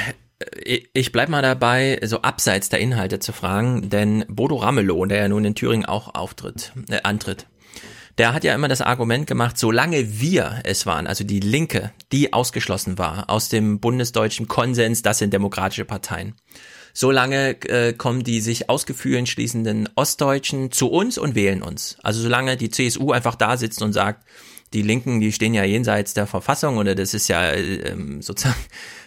ich 0.63 1.11
bleib 1.11 1.29
mal 1.29 1.41
dabei, 1.41 1.99
so 2.03 2.21
abseits 2.21 2.69
der 2.69 2.79
Inhalte 2.79 3.19
zu 3.19 3.33
fragen, 3.33 3.89
denn 3.89 4.25
Bodo 4.29 4.55
Ramelow, 4.55 5.05
der 5.05 5.19
ja 5.19 5.27
nun 5.27 5.45
in 5.45 5.55
Thüringen 5.55 5.85
auch 5.85 6.15
auftritt, 6.15 6.71
äh, 6.89 6.99
antritt, 7.03 7.47
der 8.17 8.33
hat 8.33 8.43
ja 8.43 8.53
immer 8.53 8.67
das 8.67 8.81
Argument 8.81 9.27
gemacht, 9.27 9.57
solange 9.57 10.19
wir 10.19 10.61
es 10.63 10.85
waren, 10.85 11.07
also 11.07 11.23
die 11.23 11.39
Linke, 11.39 11.91
die 12.11 12.33
ausgeschlossen 12.33 12.97
war 12.97 13.29
aus 13.29 13.49
dem 13.49 13.79
bundesdeutschen 13.79 14.47
Konsens, 14.47 15.01
das 15.01 15.19
sind 15.19 15.33
demokratische 15.33 15.85
Parteien. 15.85 16.35
Solange 16.93 17.61
äh, 17.69 17.93
kommen 17.93 18.23
die 18.23 18.41
sich 18.41 18.69
aus 18.69 18.85
Gefühlen 18.85 19.25
schließenden 19.25 19.89
Ostdeutschen 19.95 20.71
zu 20.71 20.89
uns 20.89 21.17
und 21.17 21.35
wählen 21.35 21.61
uns. 21.61 21.97
Also 22.01 22.21
solange 22.21 22.57
die 22.57 22.69
CSU 22.69 23.11
einfach 23.11 23.35
da 23.35 23.57
sitzt 23.57 23.81
und 23.81 23.93
sagt, 23.93 24.25
die 24.73 24.81
Linken, 24.81 25.19
die 25.19 25.31
stehen 25.31 25.53
ja 25.53 25.63
jenseits 25.63 26.13
der 26.13 26.27
Verfassung 26.27 26.77
oder 26.77 26.95
das 26.95 27.13
ist 27.13 27.27
ja 27.27 27.51
ähm, 27.53 28.21
sozusagen 28.21 28.59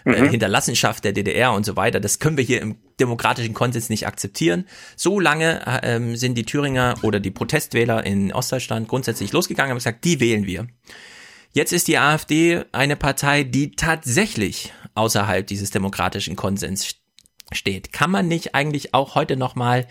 äh. 0.05 0.29
Hinterlassenschaft 0.29 1.05
der 1.05 1.13
DDR 1.13 1.53
und 1.53 1.65
so 1.65 1.77
weiter. 1.77 2.01
Das 2.01 2.19
können 2.19 2.37
wir 2.37 2.45
hier 2.45 2.61
im 2.61 2.77
demokratischen 2.99 3.55
Konsens 3.55 3.89
nicht 3.89 4.07
akzeptieren. 4.07 4.67
So 4.97 5.21
lange 5.21 5.63
ähm, 5.83 6.17
sind 6.17 6.37
die 6.37 6.45
Thüringer 6.45 6.97
oder 7.03 7.21
die 7.21 7.31
Protestwähler 7.31 8.05
in 8.05 8.33
Ostdeutschland 8.33 8.89
grundsätzlich 8.89 9.33
losgegangen 9.33 9.71
und 9.71 9.75
haben 9.75 9.79
gesagt, 9.79 10.05
die 10.05 10.21
wählen 10.21 10.47
wir. 10.47 10.67
Jetzt 11.53 11.73
ist 11.73 11.87
die 11.87 11.99
AfD 11.99 12.65
eine 12.73 12.97
Partei, 12.97 13.45
die 13.45 13.73
tatsächlich 13.73 14.73
außerhalb 14.95 15.47
dieses 15.47 15.71
demokratischen 15.71 16.35
Konsens 16.35 16.97
steht. 17.53 17.93
Kann 17.93 18.11
man 18.11 18.27
nicht 18.27 18.55
eigentlich 18.55 18.95
auch 18.95 19.15
heute 19.15 19.37
nochmal 19.37 19.87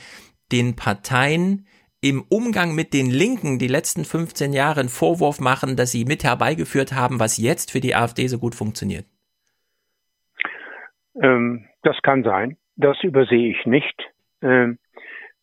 den 0.52 0.76
Parteien 0.76 1.68
im 2.02 2.24
Umgang 2.30 2.74
mit 2.74 2.94
den 2.94 3.10
Linken 3.12 3.60
die 3.60 3.68
letzten 3.68 4.04
15 4.04 4.54
Jahre 4.54 4.80
einen 4.80 4.90
Vorwurf 4.90 5.40
machen, 5.40 5.76
dass 5.76 5.92
sie 5.92 6.04
mit 6.06 6.24
herbeigeführt 6.24 6.94
haben, 6.94 7.20
was 7.20 7.38
jetzt 7.38 7.72
für 7.72 7.80
die 7.80 7.96
AfD 7.96 8.28
so 8.28 8.40
gut 8.40 8.56
funktioniert? 8.56 9.06
Ähm, 11.22 11.66
das 11.84 12.02
kann 12.02 12.24
sein. 12.24 12.58
Das 12.76 12.98
übersehe 13.04 13.52
ich 13.52 13.66
nicht. 13.66 14.10
Ähm, 14.42 14.80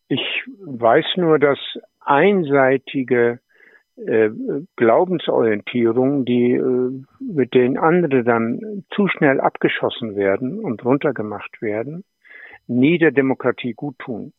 ich 0.08 0.20
weiß 0.64 1.04
nur, 1.16 1.38
dass 1.38 1.58
einseitige 2.00 3.38
äh, 3.96 4.30
Glaubensorientierungen, 4.76 6.24
die 6.24 6.54
äh, 6.54 7.04
mit 7.20 7.54
denen 7.54 7.78
andere 7.78 8.24
dann 8.24 8.84
zu 8.90 9.06
schnell 9.08 9.40
abgeschossen 9.40 10.16
werden 10.16 10.58
und 10.58 10.84
runtergemacht 10.84 11.62
werden, 11.62 12.04
nie 12.66 12.98
der 12.98 13.12
Demokratie 13.12 13.74
gut 13.74 13.98
tun. 13.98 14.32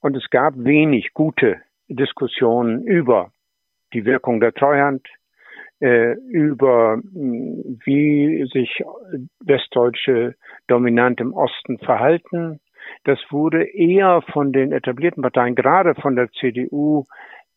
Und 0.00 0.16
es 0.16 0.28
gab 0.30 0.54
wenig 0.56 1.14
gute 1.14 1.60
Diskussionen 1.88 2.82
über 2.84 3.30
die 3.92 4.04
Wirkung 4.04 4.40
der 4.40 4.52
Treuhand, 4.52 5.06
äh, 5.80 6.14
über 6.28 6.94
hm, 6.94 7.80
wie 7.84 8.48
sich 8.52 8.82
westdeutsche 9.40 10.34
Dominant 10.66 11.20
im 11.20 11.32
Osten 11.32 11.78
verhalten. 11.78 12.60
Das 13.04 13.18
wurde 13.30 13.64
eher 13.64 14.22
von 14.32 14.52
den 14.52 14.72
etablierten 14.72 15.22
Parteien, 15.22 15.54
gerade 15.54 15.94
von 15.94 16.16
der 16.16 16.30
CDU, 16.32 17.06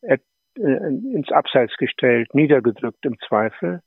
äh, 0.01 0.17
ins 0.55 1.31
Abseits 1.31 1.77
gestellt, 1.77 2.33
niedergedrückt 2.33 3.05
im 3.05 3.17
Zweifel. 3.27 3.81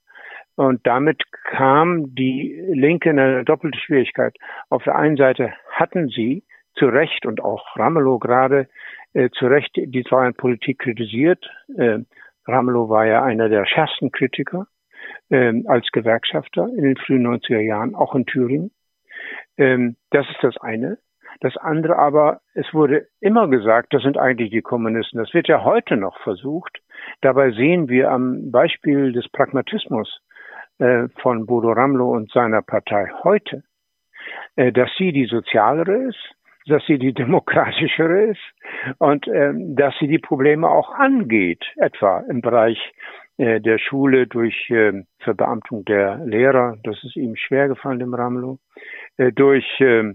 Und 0.54 0.86
damit 0.86 1.22
kam 1.44 2.14
die 2.14 2.58
Linke 2.72 3.10
in 3.10 3.18
eine 3.18 3.44
doppelte 3.44 3.78
Schwierigkeit. 3.78 4.34
Auf 4.68 4.84
der 4.84 4.96
einen 4.96 5.16
Seite 5.16 5.52
hatten 5.70 6.08
sie 6.08 6.44
zu 6.74 6.86
Recht 6.86 7.26
und 7.26 7.42
auch 7.42 7.76
Ramelow 7.76 8.18
gerade 8.18 8.68
äh, 9.12 9.30
zu 9.30 9.46
Recht 9.46 9.76
die 9.76 10.02
Treuhandpolitik 10.02 10.78
kritisiert. 10.78 11.50
Äh, 11.76 12.00
Ramelow 12.46 12.88
war 12.88 13.06
ja 13.06 13.22
einer 13.22 13.48
der 13.48 13.66
schärfsten 13.66 14.10
Kritiker 14.10 14.66
äh, 15.30 15.52
als 15.66 15.88
Gewerkschafter 15.92 16.68
in 16.68 16.82
den 16.82 16.96
frühen 16.96 17.26
90er 17.26 17.60
Jahren, 17.60 17.94
auch 17.94 18.14
in 18.14 18.26
Thüringen. 18.26 18.70
Ähm, 19.56 19.96
das 20.10 20.28
ist 20.28 20.42
das 20.42 20.56
eine. 20.58 20.98
Das 21.40 21.56
andere 21.56 21.96
aber, 21.96 22.40
es 22.54 22.72
wurde 22.72 23.08
immer 23.20 23.48
gesagt, 23.48 23.92
das 23.94 24.02
sind 24.02 24.16
eigentlich 24.16 24.50
die 24.50 24.62
Kommunisten. 24.62 25.18
Das 25.18 25.34
wird 25.34 25.48
ja 25.48 25.64
heute 25.64 25.96
noch 25.96 26.18
versucht. 26.20 26.78
Dabei 27.20 27.50
sehen 27.50 27.88
wir 27.88 28.10
am 28.10 28.50
Beispiel 28.50 29.12
des 29.12 29.28
Pragmatismus 29.28 30.20
äh, 30.78 31.08
von 31.20 31.46
Bodo 31.46 31.72
Ramelow 31.72 32.12
und 32.12 32.30
seiner 32.30 32.62
Partei 32.62 33.10
heute, 33.24 33.64
äh, 34.56 34.72
dass 34.72 34.90
sie 34.96 35.12
die 35.12 35.26
sozialere 35.26 36.08
ist, 36.08 36.34
dass 36.66 36.84
sie 36.86 36.98
die 36.98 37.12
demokratischere 37.12 38.24
ist 38.30 38.40
und 38.98 39.26
ähm, 39.28 39.76
dass 39.76 39.94
sie 40.00 40.08
die 40.08 40.18
Probleme 40.18 40.68
auch 40.68 40.92
angeht, 40.92 41.64
etwa 41.76 42.20
im 42.28 42.40
Bereich 42.40 42.78
äh, 43.38 43.60
der 43.60 43.78
Schule 43.78 44.26
durch 44.26 44.70
äh, 44.70 45.02
Verbeamtung 45.20 45.84
der 45.84 46.20
Lehrer, 46.24 46.76
das 46.84 47.02
ist 47.04 47.16
ihm 47.16 47.36
schwer 47.36 47.68
gefallen, 47.68 47.98
dem 47.98 48.14
Ramelow, 48.14 48.58
äh, 49.16 49.32
durch 49.32 49.66
äh, 49.80 50.14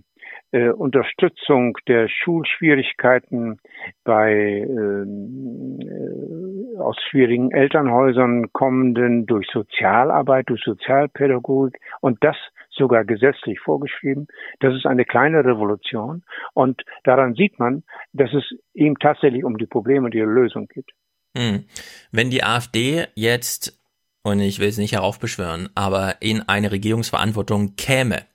äh, 0.51 0.69
Unterstützung 0.69 1.77
der 1.87 2.07
Schulschwierigkeiten 2.07 3.59
bei 4.03 4.31
ähm, 4.33 5.79
äh, 5.81 6.79
aus 6.79 6.97
schwierigen 7.09 7.51
Elternhäusern 7.51 8.51
kommenden 8.53 9.25
durch 9.25 9.47
Sozialarbeit, 9.51 10.49
durch 10.49 10.61
Sozialpädagogik. 10.63 11.79
Und 12.01 12.23
das 12.23 12.37
sogar 12.77 13.05
gesetzlich 13.05 13.59
vorgeschrieben. 13.59 14.27
Das 14.59 14.73
ist 14.75 14.85
eine 14.85 15.05
kleine 15.05 15.43
Revolution 15.43 16.23
und 16.53 16.81
daran 17.03 17.33
sieht 17.33 17.59
man, 17.59 17.83
dass 18.13 18.33
es 18.33 18.43
ihm 18.73 18.97
tatsächlich 18.99 19.43
um 19.43 19.57
die 19.57 19.65
Probleme 19.65 20.05
und 20.05 20.15
ihre 20.15 20.29
Lösung 20.29 20.67
geht. 20.67 20.89
Hm. 21.37 21.65
Wenn 22.11 22.29
die 22.29 22.43
AfD 22.43 23.05
jetzt, 23.15 23.79
und 24.23 24.39
ich 24.39 24.59
will 24.59 24.69
es 24.69 24.77
nicht 24.77 24.93
heraufbeschwören, 24.93 25.69
aber 25.75 26.15
in 26.21 26.41
eine 26.47 26.71
Regierungsverantwortung 26.71 27.75
käme, 27.75 28.25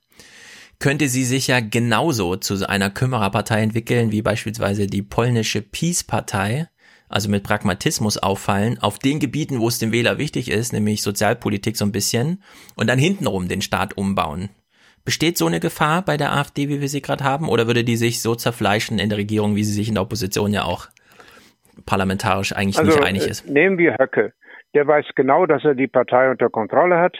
könnte 0.79 1.09
sie 1.09 1.25
sich 1.25 1.47
ja 1.47 1.61
genauso 1.61 2.37
zu 2.37 2.69
einer 2.69 2.91
Kümmererpartei 2.91 3.63
entwickeln, 3.63 4.11
wie 4.11 4.23
beispielsweise 4.23 4.89
die 4.89 5.03
polnische 5.03 5.63
Peace-Partei, 5.63 6.69
also 7.13 7.31
mit 7.31 7.45
Pragmatismus 7.45 8.19
auffallen, 8.19 8.79
auf 8.81 8.99
den 8.99 9.21
Gebieten, 9.21 9.61
wo 9.61 9.69
es 9.69 9.79
dem 9.79 9.93
Wähler 9.93 10.19
wichtig 10.19 10.51
ist, 10.51 10.73
nämlich 10.73 11.03
Sozialpolitik 11.03 11.77
so 11.77 11.85
ein 11.85 11.93
bisschen, 11.93 12.43
und 12.77 12.89
dann 12.89 12.99
hintenrum 12.99 13.49
den 13.49 13.61
Staat 13.61 13.97
umbauen. 13.97 14.51
Besteht 15.05 15.37
so 15.37 15.47
eine 15.47 15.61
Gefahr 15.61 16.03
bei 16.03 16.17
der 16.17 16.33
AfD, 16.33 16.69
wie 16.69 16.81
wir 16.81 16.89
sie 16.89 17.03
gerade 17.03 17.25
haben, 17.25 17.49
oder 17.49 17.67
würde 17.67 17.85
die 17.85 17.97
sich 17.97 18.23
so 18.23 18.35
zerfleischen 18.35 18.99
in 18.99 19.09
der 19.09 19.19
Regierung, 19.19 19.57
wie 19.57 19.65
sie 19.65 19.73
sich 19.73 19.89
in 19.89 19.95
der 19.95 20.03
Opposition 20.03 20.53
ja 20.53 20.65
auch 20.65 20.89
parlamentarisch 21.87 22.53
eigentlich 22.53 22.79
also, 22.79 22.93
nicht 22.93 23.05
einig 23.05 23.27
ist? 23.27 23.49
Nehmen 23.49 23.79
wir 23.79 23.97
Höcke. 23.99 24.33
Der 24.75 24.87
weiß 24.87 25.07
genau, 25.15 25.47
dass 25.47 25.65
er 25.65 25.75
die 25.75 25.89
Partei 25.89 26.31
unter 26.31 26.49
Kontrolle 26.49 26.99
hat. 26.99 27.17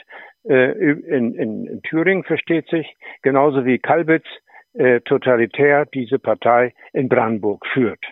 Äh, 0.47 0.71
in, 0.71 1.35
in, 1.35 1.65
in 1.65 1.81
Thüringen 1.83 2.23
versteht 2.23 2.67
sich, 2.69 2.87
genauso 3.21 3.65
wie 3.65 3.79
Kalbitz 3.79 4.25
äh, 4.73 5.01
totalitär 5.01 5.85
diese 5.85 6.19
Partei 6.19 6.73
in 6.93 7.09
Brandenburg 7.09 7.65
führt. 7.73 8.03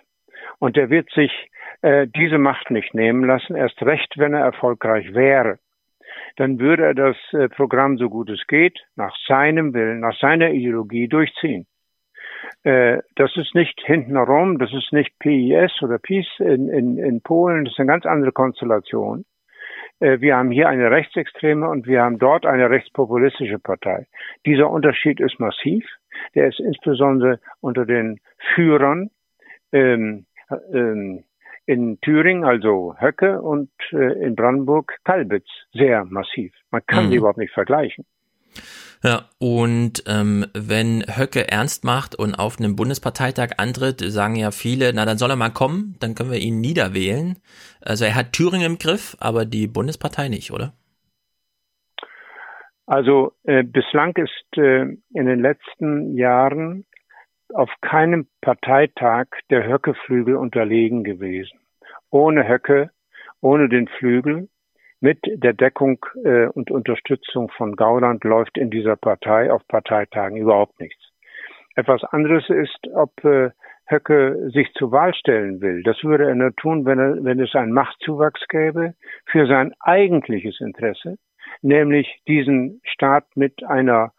Und 0.60 0.78
er 0.78 0.90
wird 0.90 1.10
sich 1.12 1.32
äh, 1.82 2.08
diese 2.08 2.38
Macht 2.38 2.70
nicht 2.70 2.94
nehmen 2.94 3.26
lassen, 3.26 3.56
erst 3.56 3.82
recht, 3.82 4.14
wenn 4.18 4.34
er 4.34 4.46
erfolgreich 4.46 5.14
wäre. 5.14 5.58
Dann 6.36 6.60
würde 6.60 6.86
er 6.86 6.94
das 6.94 7.18
äh, 7.34 7.50
Programm 7.50 7.98
so 7.98 8.10
gut 8.10 8.30
es 8.30 8.46
geht, 8.48 8.80
nach 8.96 9.16
seinem 9.28 9.74
Willen, 9.74 10.00
nach 10.00 10.18
seiner 10.20 10.52
Ideologie 10.52 11.08
durchziehen. 11.08 11.66
Äh, 12.64 13.00
das 13.16 13.36
ist 13.36 13.56
nicht 13.56 13.82
hintenrum, 13.84 14.60
das 14.60 14.72
ist 14.74 14.94
nicht 14.94 15.18
PIS 15.20 15.82
oder 15.82 15.98
PiS 15.98 16.28
in, 16.40 16.70
in, 16.70 16.98
in 16.98 17.22
Polen, 17.22 17.66
das 17.66 17.74
ist 17.74 17.80
eine 17.80 17.88
ganz 17.88 18.06
andere 18.06 18.32
Konstellation. 18.32 19.26
Wir 20.04 20.36
haben 20.36 20.50
hier 20.50 20.68
eine 20.68 20.90
rechtsextreme 20.90 21.70
und 21.70 21.86
wir 21.86 22.02
haben 22.02 22.18
dort 22.18 22.48
eine 22.48 22.72
rechtspopulistische 22.72 23.60
Partei. 23.60 24.08
Dieser 24.48 24.68
Unterschied 24.68 25.20
ist 25.20 25.40
massiv. 25.40 25.86
Der 26.34 26.48
ist 26.48 26.60
insbesondere 26.60 27.40
unter 27.60 27.86
den 27.86 28.20
Führern 28.56 29.12
ähm, 29.72 30.26
ähm, 30.74 31.24
in 31.72 32.00
Thüringen, 32.02 32.44
also 32.44 32.96
Höcke, 33.00 33.42
und 33.42 33.70
äh, 33.94 34.26
in 34.26 34.36
Brandenburg 34.36 34.98
Kalbitz 35.06 35.48
sehr 35.74 36.04
massiv. 36.04 36.54
Man 36.70 36.86
kann 36.86 37.06
mhm. 37.06 37.10
sie 37.10 37.16
überhaupt 37.16 37.38
nicht 37.38 37.54
vergleichen. 37.54 38.06
Ja, 39.04 39.30
und 39.40 40.04
ähm, 40.06 40.46
wenn 40.54 41.04
Höcke 41.08 41.50
ernst 41.50 41.86
macht 41.86 42.14
und 42.14 42.36
auf 42.36 42.60
einem 42.60 42.76
Bundesparteitag 42.76 43.54
antritt, 43.58 44.02
sagen 44.02 44.36
ja 44.36 44.52
viele, 44.52 44.92
na 44.94 45.06
dann 45.06 45.18
soll 45.18 45.32
er 45.32 45.38
mal 45.38 45.50
kommen, 45.50 45.96
dann 46.00 46.14
können 46.14 46.32
wir 46.32 46.40
ihn 46.40 46.60
niederwählen. 46.60 47.38
Also 47.82 48.06
er 48.06 48.16
hat 48.16 48.34
Thüringen 48.34 48.74
im 48.74 48.78
Griff, 48.78 49.16
aber 49.20 49.46
die 49.46 49.68
Bundespartei 49.68 50.28
nicht, 50.28 50.52
oder? 50.52 50.74
Also 52.86 53.32
äh, 53.44 53.64
bislang 53.64 54.14
ist 54.18 54.58
äh, 54.58 54.82
in 55.14 55.26
den 55.26 55.40
letzten 55.40 56.18
Jahren 56.18 56.86
auf 57.54 57.70
keinem 57.82 58.28
Parteitag 58.42 59.28
der 59.50 59.66
Höcke-Flügel 59.68 60.36
unterlegen 60.36 61.04
gewesen. 61.04 61.61
Ohne 62.12 62.48
Höcke, 62.48 62.92
ohne 63.42 63.70
den 63.70 63.88
Flügel 63.88 64.50
mit 65.00 65.20
der 65.26 65.54
Deckung 65.54 66.06
äh, 66.24 66.46
und 66.48 66.70
Unterstützung 66.70 67.50
von 67.50 67.76
Gauland 67.76 68.24
läuft 68.24 68.58
in 68.58 68.70
dieser 68.70 68.96
Partei 68.96 69.52
auf 69.52 69.68
Parteitagen 69.68 70.38
überhaupt 70.38 70.80
nichts. 70.80 71.02
Etwas 71.76 72.04
anderes 72.04 72.48
ist, 72.50 72.88
ob 72.94 73.24
äh, 73.24 73.50
Höcke 73.88 74.50
sich 74.52 74.72
zur 74.74 74.92
Wahl 74.92 75.14
stellen 75.14 75.62
will. 75.62 75.84
Das 75.84 76.04
würde 76.04 76.26
er 76.26 76.36
nur 76.36 76.56
tun, 76.56 76.86
wenn, 76.86 77.00
er, 77.00 77.24
wenn 77.24 77.40
es 77.40 77.56
einen 77.56 77.74
Machtzuwachs 77.74 78.48
gäbe 78.48 78.94
für 79.26 79.48
sein 79.48 79.74
eigentliches 79.80 80.62
Interesse, 80.62 81.18
nämlich 81.62 82.22
diesen 82.28 82.82
Staat 82.84 83.26
mit 83.36 83.64
einer 83.64 84.14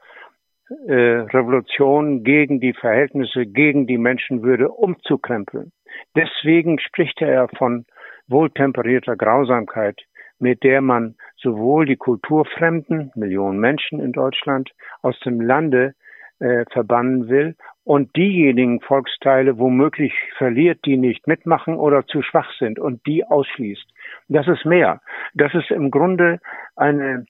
äh, 0.87 0.93
Revolution 0.93 2.25
gegen 2.25 2.61
die 2.61 2.73
Verhältnisse, 2.73 3.47
gegen 3.47 3.87
die 3.87 3.99
Menschenwürde 3.99 4.71
umzukrempeln. 4.71 5.73
Deswegen 6.17 6.79
spricht 6.79 7.21
er 7.21 7.49
von 7.49 7.85
wohltemperierter 8.29 9.17
Grausamkeit, 9.17 10.01
mit 10.39 10.63
der 10.63 10.81
man 10.81 11.17
sowohl 11.37 11.87
die 11.87 11.97
kulturfremden 11.97 13.13
Millionen 13.15 13.59
Menschen 13.59 14.01
in 14.01 14.13
Deutschland 14.13 14.71
aus 15.03 15.19
dem 15.21 15.41
Lande 15.41 15.95
äh, 16.39 16.65
verbannen 16.73 17.29
will 17.29 17.55
und 17.85 18.15
diejenigen 18.17 18.81
Volksteile 18.81 19.59
womöglich 19.59 20.13
verliert, 20.37 20.85
die 20.85 20.97
nicht 20.97 21.27
mitmachen 21.27 21.77
oder 21.77 22.07
zu 22.07 22.23
schwach 22.23 22.53
sind 22.59 22.79
und 22.79 23.07
die 23.07 23.25
ausschließt. 23.25 23.87
Das 24.29 24.49
ist 24.49 24.65
mehr. 24.65 25.01
Das 25.35 25.55
ist 25.55 25.71
im 25.71 25.91
Grunde 25.91 26.41
eine, 26.77 27.27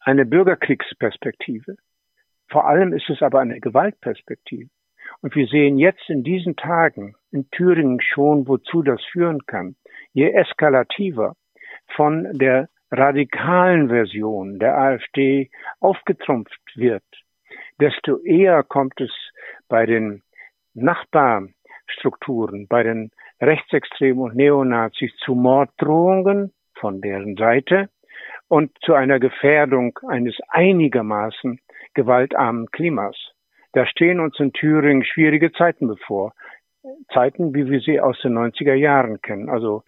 eine 0.00 0.24
Bürgerkriegsperspektive. 0.26 1.76
Vor 2.48 2.66
allem 2.66 2.92
ist 2.92 3.08
es 3.10 3.22
aber 3.22 3.40
eine 3.40 3.60
Gewaltperspektive. 3.60 4.70
Und 5.20 5.34
wir 5.34 5.46
sehen 5.46 5.78
jetzt 5.78 6.08
in 6.08 6.22
diesen 6.22 6.56
Tagen 6.56 7.14
in 7.30 7.48
Thüringen 7.50 8.00
schon, 8.00 8.46
wozu 8.46 8.82
das 8.82 9.02
führen 9.12 9.46
kann. 9.46 9.76
Je 10.12 10.30
eskalativer 10.30 11.34
von 11.96 12.28
der 12.32 12.68
radikalen 12.90 13.88
Version 13.88 14.58
der 14.58 14.78
AfD 14.78 15.50
aufgetrumpft 15.80 16.60
wird, 16.74 17.04
desto 17.80 18.18
eher 18.20 18.62
kommt 18.62 19.00
es 19.00 19.12
bei 19.68 19.86
den 19.86 20.22
Nachbarstrukturen, 20.74 22.66
bei 22.68 22.82
den 22.82 23.10
Rechtsextremen 23.40 24.22
und 24.22 24.36
Neonazis 24.36 25.14
zu 25.24 25.34
Morddrohungen 25.34 26.52
von 26.74 27.00
deren 27.00 27.36
Seite 27.36 27.88
und 28.48 28.70
zu 28.84 28.94
einer 28.94 29.18
Gefährdung 29.18 29.98
eines 30.06 30.36
einigermaßen 30.48 31.60
gewaltarmen 31.94 32.66
Klimas. 32.70 33.16
Da 33.72 33.86
stehen 33.86 34.20
uns 34.20 34.38
in 34.38 34.52
Thüringen 34.52 35.04
schwierige 35.04 35.52
Zeiten 35.52 35.88
bevor. 35.88 36.32
Zeiten, 37.12 37.54
wie 37.54 37.70
wir 37.70 37.80
sie 37.80 38.00
aus 38.00 38.20
den 38.22 38.36
90er 38.36 38.74
Jahren 38.74 39.20
kennen. 39.22 39.48
Also 39.48 39.82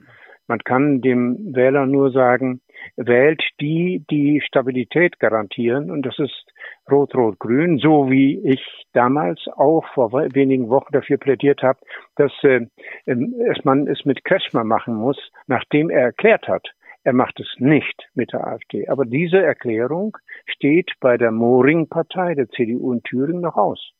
man 0.49 0.60
kann 0.60 1.01
dem 1.01 1.55
Wähler 1.55 1.86
nur 1.86 2.10
sagen, 2.10 2.60
wählt 2.97 3.43
die, 3.60 4.05
die 4.10 4.41
Stabilität 4.41 5.18
garantieren. 5.18 5.91
Und 5.91 6.02
das 6.07 6.18
ist 6.18 6.47
Rot-Rot-Grün, 6.91 7.78
so 7.78 8.10
wie 8.10 8.39
ich 8.44 8.62
damals 8.93 9.41
auch 9.57 9.85
vor 9.93 10.12
wenigen 10.12 10.68
Wochen 10.68 10.93
dafür 10.93 11.17
plädiert 11.17 11.62
habe, 11.62 11.81
dass 12.15 12.33
äh, 12.43 12.67
ähm, 13.07 13.35
es 13.51 13.65
man 13.65 13.89
es 13.89 14.05
mit 14.05 14.25
Kretschmer 14.25 14.65
machen 14.65 14.94
muss, 14.94 15.18
nachdem 15.47 15.91
er 15.91 16.02
erklärt 16.02 16.47
hat, 16.47 16.68
er 17.07 17.12
macht 17.12 17.39
es 17.39 17.47
nicht 17.59 18.02
mit 18.15 18.33
der 18.33 18.44
AfD. 18.44 18.89
Aber 18.89 19.05
diese 19.05 19.41
Erklärung 19.41 20.18
steht 20.44 20.91
bei 20.99 21.17
der 21.17 21.31
Moring-Partei 21.31 22.35
der 22.35 22.49
CDU 22.51 22.93
in 22.93 23.02
Thüringen 23.05 23.43
noch 23.43 23.55
aus. 23.55 23.93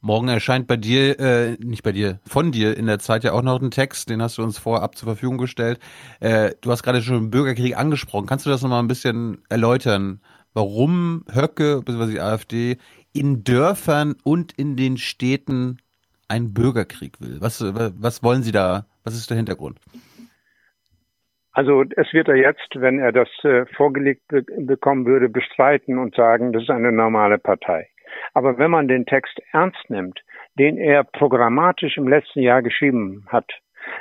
Morgen 0.00 0.28
erscheint 0.28 0.68
bei 0.68 0.76
dir, 0.76 1.18
äh, 1.18 1.56
nicht 1.58 1.82
bei 1.82 1.90
dir, 1.90 2.20
von 2.24 2.52
dir 2.52 2.76
in 2.76 2.86
der 2.86 3.00
Zeit 3.00 3.24
ja 3.24 3.32
auch 3.32 3.42
noch 3.42 3.60
ein 3.60 3.72
Text, 3.72 4.10
den 4.10 4.22
hast 4.22 4.38
du 4.38 4.44
uns 4.44 4.58
vorab 4.58 4.96
zur 4.96 5.08
Verfügung 5.08 5.38
gestellt. 5.38 5.80
Äh, 6.20 6.52
du 6.60 6.70
hast 6.70 6.84
gerade 6.84 7.02
schon 7.02 7.30
Bürgerkrieg 7.30 7.76
angesprochen. 7.76 8.26
Kannst 8.26 8.46
du 8.46 8.50
das 8.50 8.62
nochmal 8.62 8.80
ein 8.80 8.88
bisschen 8.88 9.42
erläutern, 9.48 10.20
warum 10.54 11.24
Höcke 11.32 11.82
bzw. 11.84 12.12
die 12.12 12.20
AfD 12.20 12.76
in 13.12 13.42
Dörfern 13.42 14.14
und 14.22 14.52
in 14.52 14.76
den 14.76 14.98
Städten 14.98 15.78
einen 16.28 16.54
Bürgerkrieg 16.54 17.20
will? 17.20 17.40
Was, 17.40 17.60
was 17.60 18.22
wollen 18.22 18.44
sie 18.44 18.52
da? 18.52 18.86
Was 19.02 19.16
ist 19.16 19.30
der 19.30 19.36
Hintergrund? 19.36 19.80
Also 21.60 21.84
es 21.94 22.10
wird 22.14 22.28
er 22.28 22.36
jetzt, 22.36 22.70
wenn 22.76 23.00
er 23.00 23.12
das 23.12 23.28
äh, 23.44 23.66
vorgelegt 23.76 24.26
be 24.28 24.42
bekommen 24.42 25.04
würde, 25.04 25.28
bestreiten 25.28 25.98
und 25.98 26.14
sagen, 26.14 26.54
das 26.54 26.62
ist 26.62 26.70
eine 26.70 26.90
normale 26.90 27.36
Partei. 27.36 27.86
Aber 28.32 28.56
wenn 28.56 28.70
man 28.70 28.88
den 28.88 29.04
Text 29.04 29.38
ernst 29.52 29.90
nimmt, 29.90 30.20
den 30.58 30.78
er 30.78 31.04
programmatisch 31.04 31.98
im 31.98 32.08
letzten 32.08 32.40
Jahr 32.40 32.62
geschrieben 32.62 33.26
hat, 33.28 33.52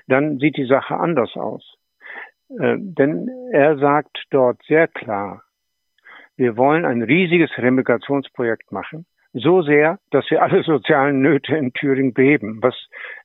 dann 0.07 0.37
sieht 0.37 0.55
die 0.55 0.67
Sache 0.67 0.95
anders 0.95 1.35
aus. 1.35 1.75
Äh, 2.49 2.77
denn 2.79 3.29
er 3.51 3.77
sagt 3.77 4.23
dort 4.29 4.63
sehr 4.63 4.87
klar, 4.87 5.43
wir 6.37 6.55
wollen 6.55 6.85
ein 6.85 7.01
riesiges 7.01 7.51
Remigrationsprojekt 7.57 8.71
machen, 8.71 9.05
so 9.33 9.63
sehr, 9.63 9.99
dass 10.11 10.31
wir 10.31 10.41
alle 10.41 10.63
sozialen 10.75 11.19
Nöte 11.21 11.57
in 11.57 11.73
Thüringen 11.73 12.13
beheben, 12.13 12.59
was 12.61 12.75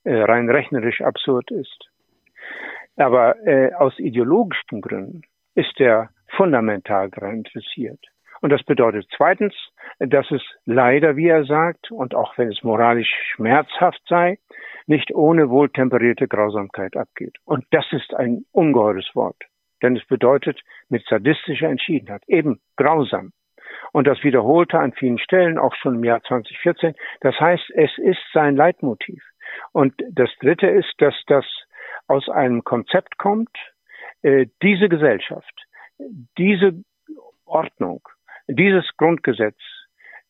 äh, 0.02 0.12
rein 0.12 0.50
rechnerisch 0.50 1.02
absurd 1.02 1.52
ist. 1.52 1.88
Aber 2.96 3.36
äh, 3.46 3.72
aus 3.74 3.98
ideologischen 3.98 4.80
Gründen 4.80 5.22
ist 5.54 5.80
er 5.80 6.10
fundamental 6.36 7.10
daran 7.10 7.38
interessiert. 7.38 8.00
Und 8.40 8.50
das 8.50 8.62
bedeutet 8.62 9.06
zweitens, 9.16 9.54
dass 9.98 10.30
es 10.30 10.42
leider, 10.66 11.16
wie 11.16 11.28
er 11.28 11.44
sagt, 11.44 11.90
und 11.90 12.14
auch 12.14 12.36
wenn 12.36 12.48
es 12.48 12.62
moralisch 12.62 13.10
schmerzhaft 13.34 14.02
sei, 14.06 14.38
nicht 14.86 15.14
ohne 15.14 15.48
wohltemperierte 15.48 16.28
Grausamkeit 16.28 16.96
abgeht. 16.96 17.36
Und 17.44 17.64
das 17.70 17.86
ist 17.92 18.12
ein 18.14 18.44
ungeheures 18.52 19.10
Wort. 19.14 19.42
Denn 19.82 19.96
es 19.96 20.04
bedeutet 20.06 20.60
mit 20.88 21.06
sadistischer 21.06 21.68
Entschiedenheit, 21.68 22.22
eben 22.26 22.60
grausam. 22.76 23.32
Und 23.92 24.06
das 24.06 24.22
wiederholte 24.22 24.78
an 24.78 24.92
vielen 24.92 25.18
Stellen, 25.18 25.58
auch 25.58 25.74
schon 25.74 25.96
im 25.96 26.04
Jahr 26.04 26.22
2014. 26.22 26.94
Das 27.20 27.38
heißt, 27.40 27.70
es 27.74 27.96
ist 27.98 28.20
sein 28.32 28.56
Leitmotiv. 28.56 29.22
Und 29.72 29.94
das 30.10 30.30
Dritte 30.40 30.66
ist, 30.66 30.92
dass 30.98 31.14
das 31.26 31.44
aus 32.06 32.28
einem 32.28 32.64
Konzept 32.64 33.18
kommt, 33.18 33.56
äh, 34.22 34.46
diese 34.62 34.88
Gesellschaft, 34.88 35.66
diese 36.36 36.84
Ordnung 37.46 38.02
dieses 38.46 38.84
Grundgesetz 38.96 39.58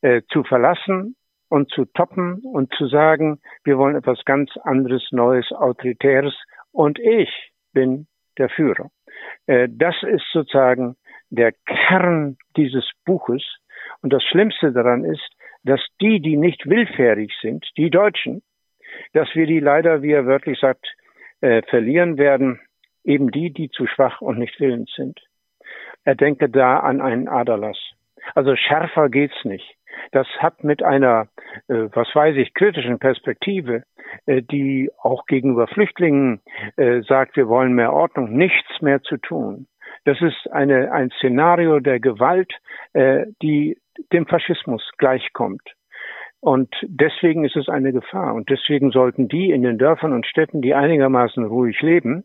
äh, 0.02 0.22
zu 0.30 0.44
verlassen 0.44 1.16
und 1.48 1.70
zu 1.70 1.84
toppen 1.84 2.40
und 2.40 2.72
zu 2.74 2.86
sagen, 2.86 3.40
wir 3.64 3.78
wollen 3.78 3.96
etwas 3.96 4.24
ganz 4.24 4.50
anderes, 4.62 5.06
Neues, 5.10 5.50
Autoritäres 5.52 6.34
und 6.72 6.98
ich 6.98 7.30
bin 7.72 8.06
der 8.38 8.48
Führer. 8.48 8.90
Äh, 9.46 9.68
das 9.70 9.96
ist 10.02 10.24
sozusagen 10.32 10.96
der 11.30 11.52
Kern 11.66 12.36
dieses 12.56 12.88
Buches. 13.04 13.42
Und 14.02 14.12
das 14.12 14.22
Schlimmste 14.24 14.72
daran 14.72 15.04
ist, 15.04 15.28
dass 15.64 15.80
die, 16.00 16.20
die 16.20 16.36
nicht 16.36 16.68
willfährig 16.68 17.32
sind, 17.40 17.66
die 17.76 17.90
Deutschen, 17.90 18.42
dass 19.12 19.28
wir 19.34 19.46
die 19.46 19.60
leider, 19.60 20.02
wie 20.02 20.12
er 20.12 20.26
wörtlich 20.26 20.58
sagt, 20.60 20.86
äh, 21.40 21.62
verlieren 21.62 22.18
werden, 22.18 22.60
eben 23.04 23.30
die, 23.30 23.52
die 23.52 23.70
zu 23.70 23.86
schwach 23.86 24.20
und 24.20 24.38
nicht 24.38 24.58
willens 24.60 24.92
sind. 24.94 25.20
Er 26.04 26.14
denke 26.14 26.48
da 26.48 26.80
an 26.80 27.00
einen 27.00 27.28
Aderlass. 27.28 27.78
Also 28.34 28.56
schärfer 28.56 29.08
geht's 29.08 29.44
nicht. 29.44 29.76
Das 30.12 30.26
hat 30.38 30.64
mit 30.64 30.82
einer, 30.82 31.28
äh, 31.68 31.88
was 31.92 32.14
weiß 32.14 32.36
ich, 32.36 32.54
kritischen 32.54 32.98
Perspektive, 32.98 33.84
äh, 34.26 34.42
die 34.42 34.90
auch 34.98 35.26
gegenüber 35.26 35.66
Flüchtlingen 35.66 36.40
äh, 36.76 37.02
sagt, 37.02 37.36
wir 37.36 37.48
wollen 37.48 37.74
mehr 37.74 37.92
Ordnung, 37.92 38.32
nichts 38.36 38.80
mehr 38.80 39.02
zu 39.02 39.16
tun. 39.18 39.66
Das 40.04 40.20
ist 40.20 40.50
eine, 40.52 40.92
ein 40.92 41.10
Szenario 41.18 41.80
der 41.80 42.00
Gewalt, 42.00 42.52
äh, 42.92 43.26
die 43.42 43.78
dem 44.12 44.26
Faschismus 44.26 44.82
gleichkommt. 44.98 45.62
Und 46.44 46.68
deswegen 46.82 47.46
ist 47.46 47.56
es 47.56 47.70
eine 47.70 47.90
Gefahr. 47.90 48.34
Und 48.34 48.50
deswegen 48.50 48.90
sollten 48.90 49.28
die 49.28 49.50
in 49.50 49.62
den 49.62 49.78
Dörfern 49.78 50.12
und 50.12 50.26
Städten, 50.26 50.60
die 50.60 50.74
einigermaßen 50.74 51.42
ruhig 51.42 51.80
leben, 51.80 52.24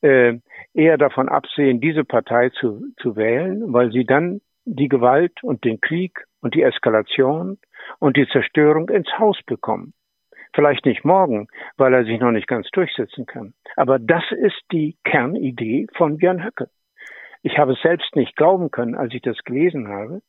äh, 0.00 0.38
eher 0.74 0.98
davon 0.98 1.28
absehen, 1.28 1.80
diese 1.80 2.02
Partei 2.02 2.48
zu, 2.48 2.82
zu 2.96 3.14
wählen, 3.14 3.72
weil 3.72 3.92
sie 3.92 4.04
dann 4.04 4.40
die 4.64 4.88
Gewalt 4.88 5.44
und 5.44 5.62
den 5.62 5.80
Krieg 5.80 6.24
und 6.40 6.56
die 6.56 6.62
Eskalation 6.62 7.58
und 8.00 8.16
die 8.16 8.26
Zerstörung 8.26 8.88
ins 8.88 9.16
Haus 9.16 9.40
bekommen. 9.46 9.94
Vielleicht 10.52 10.84
nicht 10.84 11.04
morgen, 11.04 11.46
weil 11.76 11.94
er 11.94 12.04
sich 12.04 12.18
noch 12.18 12.32
nicht 12.32 12.48
ganz 12.48 12.68
durchsetzen 12.72 13.26
kann. 13.26 13.54
Aber 13.76 14.00
das 14.00 14.24
ist 14.32 14.60
die 14.72 14.96
Kernidee 15.04 15.86
von 15.94 16.16
Björn 16.16 16.44
Höcke. 16.44 16.68
Ich 17.42 17.58
habe 17.58 17.74
es 17.74 17.82
selbst 17.82 18.16
nicht 18.16 18.34
glauben 18.34 18.72
können, 18.72 18.96
als 18.96 19.14
ich 19.14 19.22
das 19.22 19.38
gelesen 19.44 19.86
habe. 19.86 20.20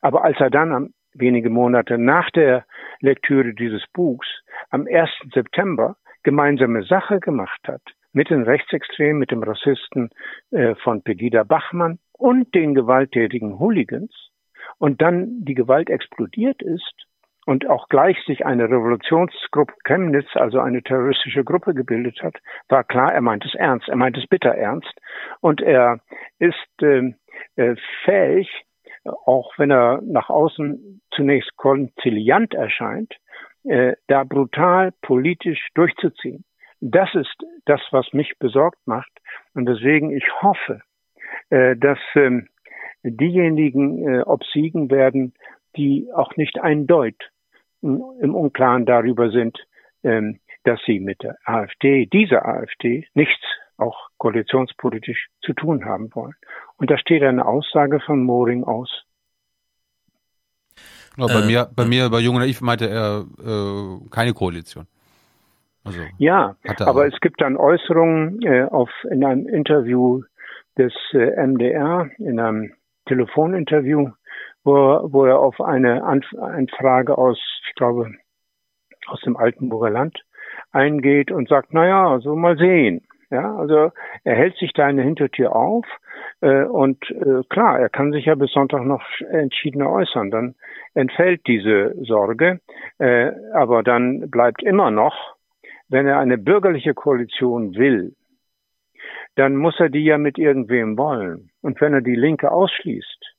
Aber 0.00 0.24
als 0.24 0.40
er 0.40 0.50
dann 0.50 0.72
am, 0.72 0.90
wenige 1.14 1.50
Monate 1.50 1.98
nach 1.98 2.30
der 2.30 2.64
Lektüre 3.00 3.54
dieses 3.54 3.84
Buchs 3.92 4.26
am 4.70 4.86
1. 4.90 5.10
September 5.32 5.96
gemeinsame 6.22 6.82
Sache 6.84 7.20
gemacht 7.20 7.60
hat 7.66 7.82
mit 8.12 8.30
den 8.30 8.42
Rechtsextremen, 8.42 9.18
mit 9.18 9.30
dem 9.30 9.42
Rassisten 9.42 10.10
äh, 10.50 10.74
von 10.76 11.02
Pegida 11.02 11.42
Bachmann 11.42 11.98
und 12.12 12.54
den 12.54 12.74
gewalttätigen 12.74 13.58
Hooligans 13.58 14.12
und 14.78 15.02
dann 15.02 15.44
die 15.44 15.54
Gewalt 15.54 15.90
explodiert 15.90 16.62
ist 16.62 17.06
und 17.46 17.68
auch 17.68 17.88
gleich 17.88 18.16
sich 18.26 18.46
eine 18.46 18.64
Revolutionsgruppe 18.64 19.74
Chemnitz, 19.84 20.28
also 20.34 20.60
eine 20.60 20.82
terroristische 20.82 21.44
Gruppe 21.44 21.74
gebildet 21.74 22.22
hat, 22.22 22.36
war 22.68 22.84
klar, 22.84 23.12
er 23.12 23.20
meint 23.20 23.44
es 23.44 23.54
ernst, 23.54 23.88
er 23.88 23.96
meint 23.96 24.16
es 24.16 24.26
bitter 24.26 24.54
ernst 24.54 24.92
und 25.40 25.60
er 25.60 26.00
ist 26.38 26.82
äh, 26.82 27.12
äh, 27.56 27.76
fähig, 28.04 28.48
auch 29.04 29.52
wenn 29.58 29.70
er 29.70 30.00
nach 30.02 30.30
außen 30.30 31.00
zunächst 31.10 31.56
konziliant 31.56 32.54
erscheint, 32.54 33.14
äh, 33.64 33.94
da 34.08 34.24
brutal 34.24 34.92
politisch 35.02 35.68
durchzuziehen. 35.74 36.44
Das 36.80 37.14
ist 37.14 37.36
das, 37.64 37.80
was 37.90 38.12
mich 38.12 38.38
besorgt 38.38 38.78
macht. 38.86 39.10
Und 39.54 39.66
deswegen, 39.66 40.10
ich 40.10 40.24
hoffe, 40.42 40.82
äh, 41.50 41.76
dass 41.76 41.98
ähm, 42.14 42.48
diejenigen 43.02 44.06
äh, 44.06 44.20
obsiegen 44.22 44.90
werden, 44.90 45.34
die 45.76 46.08
auch 46.14 46.36
nicht 46.36 46.60
ein 46.60 46.86
Deut 46.86 47.30
im 47.82 48.34
Unklaren 48.34 48.86
darüber 48.86 49.30
sind, 49.30 49.66
ähm, 50.02 50.40
dass 50.64 50.80
sie 50.86 51.00
mit 51.00 51.22
der 51.22 51.36
AfD, 51.44 52.06
dieser 52.06 52.46
AfD, 52.46 53.06
nichts 53.12 53.44
auch 53.76 54.08
koalitionspolitisch 54.18 55.28
zu 55.42 55.52
tun 55.52 55.84
haben 55.84 56.14
wollen. 56.14 56.34
Und 56.76 56.90
da 56.90 56.98
steht 56.98 57.22
eine 57.22 57.46
Aussage 57.46 58.00
von 58.00 58.22
Moring 58.22 58.64
aus. 58.64 59.04
Ja, 61.16 61.26
bei 61.26 61.40
äh, 61.40 61.46
mir, 61.46 61.68
bei 61.74 61.84
mir, 61.84 62.10
bei 62.10 62.20
Jung 62.20 62.38
Naiv 62.38 62.60
meinte 62.60 62.88
er 62.88 63.24
äh, 63.38 64.08
keine 64.10 64.32
Koalition. 64.34 64.86
Also, 65.84 66.00
ja, 66.16 66.56
aber 66.80 67.06
es 67.06 67.20
gibt 67.20 67.42
dann 67.42 67.56
Äußerungen 67.56 68.42
äh, 68.42 68.64
auf 68.64 68.88
in 69.10 69.22
einem 69.22 69.46
Interview 69.46 70.22
des 70.78 70.94
äh, 71.12 71.46
MDR, 71.46 72.08
in 72.18 72.40
einem 72.40 72.72
Telefoninterview, 73.06 74.10
wo, 74.64 74.72
wo 75.12 75.24
er 75.26 75.38
auf 75.38 75.60
eine 75.60 76.02
Anfrage 76.02 77.18
aus, 77.18 77.38
ich 77.68 77.74
glaube, 77.74 78.10
aus 79.06 79.20
dem 79.20 79.36
Altenburger 79.36 79.90
Land 79.90 80.24
eingeht 80.72 81.30
und 81.30 81.48
sagt, 81.48 81.68
na 81.72 81.86
ja, 81.86 82.08
also 82.10 82.34
mal 82.34 82.56
sehen. 82.56 83.06
Ja, 83.34 83.56
also 83.56 83.90
er 84.22 84.36
hält 84.36 84.56
sich 84.58 84.72
da 84.74 84.86
eine 84.86 85.02
Hintertür 85.02 85.56
auf 85.56 85.84
äh, 86.40 86.62
und 86.62 87.10
äh, 87.10 87.42
klar, 87.48 87.80
er 87.80 87.88
kann 87.88 88.12
sich 88.12 88.26
ja 88.26 88.36
bis 88.36 88.52
Sonntag 88.52 88.84
noch 88.84 89.02
entschiedener 89.28 89.90
äußern. 89.90 90.30
Dann 90.30 90.54
entfällt 90.94 91.44
diese 91.48 91.96
Sorge, 92.04 92.60
äh, 92.98 93.32
aber 93.52 93.82
dann 93.82 94.30
bleibt 94.30 94.62
immer 94.62 94.92
noch, 94.92 95.34
wenn 95.88 96.06
er 96.06 96.20
eine 96.20 96.38
bürgerliche 96.38 96.94
Koalition 96.94 97.74
will, 97.74 98.14
dann 99.34 99.56
muss 99.56 99.80
er 99.80 99.88
die 99.88 100.04
ja 100.04 100.16
mit 100.16 100.38
irgendwem 100.38 100.96
wollen. 100.96 101.50
Und 101.60 101.80
wenn 101.80 101.92
er 101.92 102.02
die 102.02 102.14
Linke 102.14 102.52
ausschließt, 102.52 103.34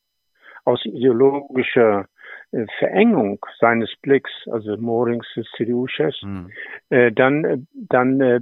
aus 0.65 0.83
ideologischer 0.83 2.07
äh, 2.51 2.65
Verengung 2.79 3.39
seines 3.61 3.95
Blicks, 4.01 4.31
also 4.51 4.75
Morings 4.75 5.25
des 5.37 5.47
CDU-Chefs, 5.55 6.21
mhm. 6.21 6.51
äh, 6.89 7.13
dann, 7.13 7.67
dann 7.73 8.19
äh, 8.19 8.41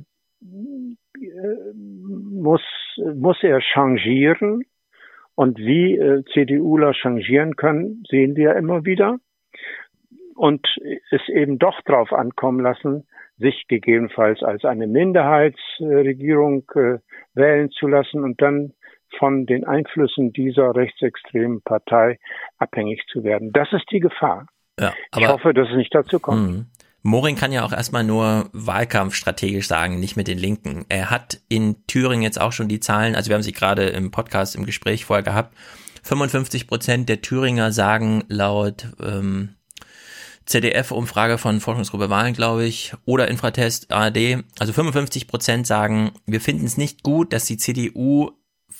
muss, 1.73 2.61
muss 3.15 3.37
er 3.43 3.61
changieren. 3.61 4.65
Und 5.35 5.57
wie 5.57 5.97
äh, 5.97 6.23
CDUler 6.31 6.93
changieren 6.93 7.55
können, 7.55 8.03
sehen 8.07 8.35
wir 8.35 8.55
immer 8.55 8.85
wieder. 8.85 9.17
Und 10.35 10.67
es 11.09 11.27
eben 11.27 11.57
doch 11.57 11.81
darauf 11.81 12.13
ankommen 12.13 12.59
lassen, 12.59 13.07
sich 13.37 13.65
gegebenenfalls 13.67 14.43
als 14.43 14.63
eine 14.63 14.87
Minderheitsregierung 14.87 16.69
äh, 16.75 16.99
wählen 17.33 17.71
zu 17.71 17.87
lassen 17.87 18.23
und 18.23 18.41
dann 18.41 18.73
von 19.17 19.45
den 19.45 19.63
Einflüssen 19.65 20.33
dieser 20.33 20.75
rechtsextremen 20.75 21.61
Partei 21.61 22.19
abhängig 22.57 23.03
zu 23.11 23.23
werden. 23.23 23.51
Das 23.51 23.71
ist 23.73 23.85
die 23.91 23.99
Gefahr. 23.99 24.47
Ja, 24.79 24.93
ich 25.15 25.27
hoffe, 25.27 25.53
dass 25.53 25.69
es 25.69 25.75
nicht 25.75 25.93
dazu 25.93 26.19
kommt. 26.19 26.65
Mh. 27.03 27.09
Moring 27.11 27.35
kann 27.35 27.51
ja 27.51 27.63
auch 27.63 27.73
erstmal 27.73 28.03
nur 28.03 28.49
wahlkampfstrategisch 28.53 29.67
sagen, 29.67 29.99
nicht 29.99 30.15
mit 30.15 30.27
den 30.27 30.37
Linken. 30.37 30.85
Er 30.89 31.09
hat 31.09 31.41
in 31.49 31.85
Thüringen 31.87 32.23
jetzt 32.23 32.41
auch 32.41 32.51
schon 32.51 32.67
die 32.67 32.79
Zahlen, 32.79 33.15
also 33.15 33.29
wir 33.29 33.35
haben 33.35 33.43
sie 33.43 33.51
gerade 33.51 33.87
im 33.87 34.11
Podcast 34.11 34.55
im 34.55 34.65
Gespräch 34.65 35.05
vorher 35.05 35.23
gehabt. 35.23 35.55
55 36.03 36.67
Prozent 36.67 37.09
der 37.09 37.21
Thüringer 37.21 37.71
sagen 37.71 38.23
laut 38.27 38.87
ähm, 39.01 39.55
ZDF-Umfrage 40.45 41.37
von 41.37 41.61
Forschungsgruppe 41.61 42.09
Wahlen, 42.09 42.33
glaube 42.33 42.65
ich, 42.65 42.93
oder 43.05 43.29
Infratest 43.29 43.91
ARD, 43.91 44.43
also 44.59 44.73
55 44.73 45.27
Prozent 45.27 45.67
sagen, 45.67 46.11
wir 46.25 46.41
finden 46.41 46.65
es 46.65 46.77
nicht 46.77 47.03
gut, 47.03 47.31
dass 47.31 47.45
die 47.45 47.57
CDU 47.57 48.31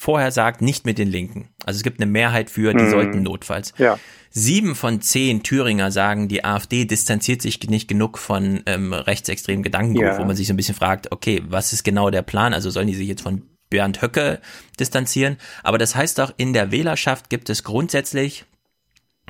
vorher 0.03 0.31
sagt, 0.31 0.61
nicht 0.61 0.85
mit 0.85 0.97
den 0.97 1.07
Linken. 1.07 1.47
Also 1.65 1.77
es 1.77 1.83
gibt 1.83 2.01
eine 2.01 2.11
Mehrheit 2.11 2.49
für, 2.49 2.73
die 2.73 2.83
mhm. 2.83 2.89
sollten 2.89 3.23
notfalls. 3.23 3.73
Ja. 3.77 3.97
Sieben 4.29 4.75
von 4.75 4.99
zehn 4.99 5.43
Thüringer 5.43 5.91
sagen, 5.91 6.27
die 6.27 6.43
AfD 6.43 6.83
distanziert 6.83 7.41
sich 7.41 7.61
nicht 7.69 7.87
genug 7.87 8.17
von 8.17 8.63
ähm, 8.65 8.91
rechtsextremen 8.91 9.63
Gedankengut, 9.63 10.03
ja. 10.03 10.19
wo 10.19 10.25
man 10.25 10.35
sich 10.35 10.47
so 10.47 10.53
ein 10.53 10.57
bisschen 10.57 10.75
fragt, 10.75 11.13
okay, 11.13 11.41
was 11.47 11.71
ist 11.71 11.83
genau 11.83 12.09
der 12.09 12.21
Plan? 12.21 12.53
Also 12.53 12.69
sollen 12.69 12.87
die 12.87 12.95
sich 12.95 13.07
jetzt 13.07 13.21
von 13.21 13.43
Bernd 13.69 14.01
Höcke 14.01 14.41
distanzieren? 14.77 15.37
Aber 15.63 15.77
das 15.77 15.95
heißt 15.95 16.19
doch, 16.19 16.33
in 16.35 16.51
der 16.51 16.71
Wählerschaft 16.71 17.29
gibt 17.29 17.49
es 17.49 17.63
grundsätzlich 17.63 18.43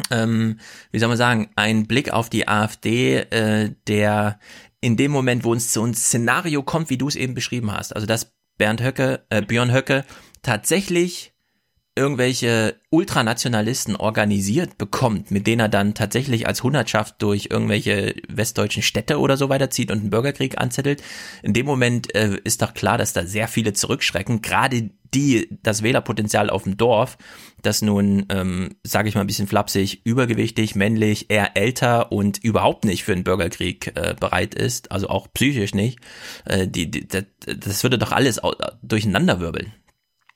ähm, 0.10 0.60
wie 0.92 0.98
soll 0.98 1.10
man 1.10 1.18
sagen, 1.18 1.50
ein 1.56 1.86
Blick 1.86 2.12
auf 2.12 2.32
die 2.32 2.48
AfD, 2.48 3.18
äh, 3.18 3.76
der 3.88 4.40
in 4.82 4.98
dem 4.98 5.12
Moment, 5.12 5.44
wo 5.44 5.52
uns 5.52 5.72
so 5.72 5.86
ein 5.86 5.94
Szenario 5.94 6.64
kommt, 6.64 6.90
wie 6.90 6.98
du 6.98 7.08
es 7.08 7.16
eben 7.16 7.36
beschrieben 7.36 7.72
hast, 7.72 7.96
also 7.96 8.08
dass 8.08 8.34
Bernd 8.58 8.82
Höcke, 8.82 9.24
äh, 9.30 9.44
Björn 9.44 9.72
Höcke 9.72 10.04
tatsächlich 10.44 11.34
irgendwelche 11.96 12.76
Ultranationalisten 12.90 13.96
organisiert 13.96 14.78
bekommt, 14.78 15.30
mit 15.30 15.46
denen 15.46 15.60
er 15.60 15.70
dann 15.70 15.94
tatsächlich 15.94 16.48
als 16.48 16.64
Hundertschaft 16.64 17.22
durch 17.22 17.50
irgendwelche 17.52 18.16
westdeutschen 18.28 18.82
Städte 18.82 19.20
oder 19.20 19.38
so 19.38 19.50
weiterzieht 19.50 19.92
und 19.92 20.00
einen 20.00 20.10
Bürgerkrieg 20.10 20.60
anzettelt, 20.60 21.04
in 21.44 21.54
dem 21.54 21.68
Moment 21.68 22.14
äh, 22.16 22.38
ist 22.44 22.64
doch 22.64 22.74
klar, 22.74 22.98
dass 22.98 23.14
da 23.14 23.26
sehr 23.26 23.48
viele 23.48 23.74
zurückschrecken, 23.74 24.42
gerade 24.42 24.90
die, 25.14 25.48
das 25.62 25.84
Wählerpotenzial 25.84 26.50
auf 26.50 26.64
dem 26.64 26.78
Dorf, 26.78 27.20
das 27.62 27.84
nun, 27.84 28.26
ähm, 28.30 28.76
sage 28.84 29.08
ich 29.08 29.14
mal 29.14 29.22
ein 29.22 29.28
bisschen 29.28 29.48
flapsig, 29.48 30.02
übergewichtig, 30.04 30.74
männlich, 30.74 31.30
eher 31.30 31.56
älter 31.56 32.12
und 32.12 32.44
überhaupt 32.44 32.86
nicht 32.86 33.04
für 33.04 33.12
einen 33.12 33.24
Bürgerkrieg 33.24 33.96
äh, 33.96 34.16
bereit 34.20 34.56
ist, 34.56 34.92
also 34.92 35.10
auch 35.10 35.28
psychisch 35.32 35.76
nicht, 35.76 36.00
äh, 36.46 36.68
die, 36.68 36.90
die, 36.90 37.08
das, 37.08 37.26
das 37.46 37.84
würde 37.84 38.00
doch 38.00 38.12
alles 38.12 38.42
durcheinanderwirbeln. 38.82 39.72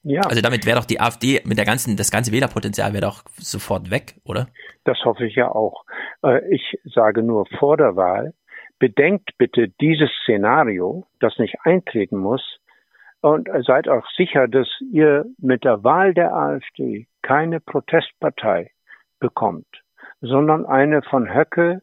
Ja. 0.07 0.21
Also 0.21 0.41
damit 0.41 0.65
wäre 0.65 0.77
doch 0.77 0.85
die 0.85 1.01
AfD 1.01 1.41
mit 1.43 1.57
der 1.57 1.65
ganzen, 1.65 1.97
das 1.97 2.11
ganze 2.11 2.31
Wählerpotenzial 2.31 2.93
wäre 2.93 3.01
doch 3.01 3.23
sofort 3.37 3.91
weg, 3.91 4.15
oder? 4.23 4.47
Das 4.85 4.97
hoffe 5.03 5.25
ich 5.25 5.35
ja 5.35 5.49
auch. 5.49 5.83
Äh, 6.23 6.47
ich 6.49 6.79
sage 6.85 7.23
nur 7.23 7.45
vor 7.59 7.75
der 7.75 7.97
Wahl, 7.97 8.33
bedenkt 8.79 9.31
bitte 9.37 9.67
dieses 9.81 10.09
Szenario, 10.23 11.07
das 11.19 11.37
nicht 11.39 11.55
eintreten 11.63 12.17
muss, 12.17 12.41
und 13.19 13.49
seid 13.65 13.89
auch 13.89 14.05
sicher, 14.15 14.47
dass 14.47 14.69
ihr 14.93 15.25
mit 15.39 15.65
der 15.65 15.83
Wahl 15.83 16.13
der 16.13 16.33
AfD 16.33 17.07
keine 17.21 17.59
Protestpartei 17.59 18.71
bekommt, 19.19 19.67
sondern 20.21 20.65
eine 20.65 21.01
von 21.01 21.33
Höcke 21.33 21.81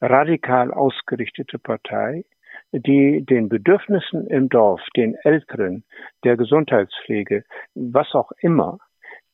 radikal 0.00 0.72
ausgerichtete 0.72 1.60
Partei, 1.60 2.24
die 2.72 3.24
den 3.24 3.48
Bedürfnissen 3.48 4.26
im 4.26 4.48
Dorf, 4.48 4.80
den 4.96 5.14
Älteren, 5.22 5.84
der 6.24 6.36
Gesundheitspflege, 6.36 7.44
was 7.74 8.12
auch 8.14 8.32
immer, 8.40 8.78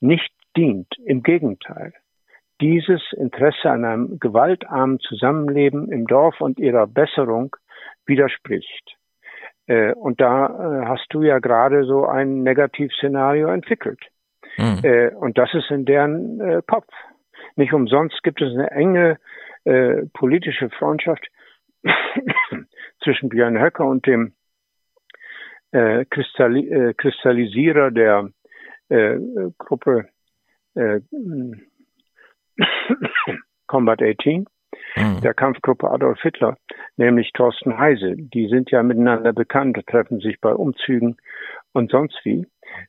nicht 0.01 0.33
dient. 0.57 0.89
Im 1.05 1.23
Gegenteil. 1.23 1.93
Dieses 2.61 3.01
Interesse 3.13 3.71
an 3.71 3.85
einem 3.85 4.19
gewaltarmen 4.19 4.99
Zusammenleben 4.99 5.93
im 5.93 6.07
Dorf 6.07 6.41
und 6.41 6.59
ihrer 6.59 6.89
Besserung 6.89 7.55
widerspricht. 8.07 8.97
Äh, 9.69 9.93
und 9.93 10.21
da 10.21 10.47
äh, 10.47 10.87
hast 10.87 11.07
du 11.11 11.23
ja 11.23 11.39
gerade 11.39 11.85
so 11.85 12.07
ein 12.07 12.43
Negativszenario 12.43 13.49
entwickelt. 13.49 14.01
Mhm. 14.57 15.17
Und 15.21 15.39
das 15.39 15.55
ist 15.55 15.71
in 15.71 15.85
deren 15.85 16.63
Kopf. 16.67 16.93
Nicht 17.55 17.73
umsonst 17.73 18.21
gibt 18.25 18.43
es 18.43 18.53
eine 18.53 18.73
enge 18.73 19.19
politische 20.15 20.69
Freundschaft 20.71 21.29
zwischen 23.03 23.29
Björn 23.29 23.59
Höcke 23.59 23.83
und 23.83 24.07
dem 24.07 24.33
äh, 25.73 26.05
Kristalli 26.07 26.69
äh, 26.69 26.95
Kristallisierer 26.95 27.91
der 27.91 28.31
äh, 28.89 29.19
Gruppe 29.59 30.09
äh, 30.75 31.01
Combat 33.67 34.03
18, 34.03 34.47
mhm. 34.97 35.21
der 35.23 35.35
Kampfgruppe 35.35 35.91
Adolf 35.91 36.21
Hitler, 36.23 36.57
nämlich 36.97 37.33
Thorsten 37.33 37.79
Heise. 37.79 38.15
Die 38.17 38.49
sind 38.49 38.71
ja 38.71 38.83
miteinander 38.83 39.33
bekannt, 39.33 39.79
treffen 39.87 40.21
sich 40.21 40.41
bei 40.41 40.53
Umzügen 40.53 41.17
und 41.73 41.91
sonst 41.91 42.19
wie. 42.25 42.47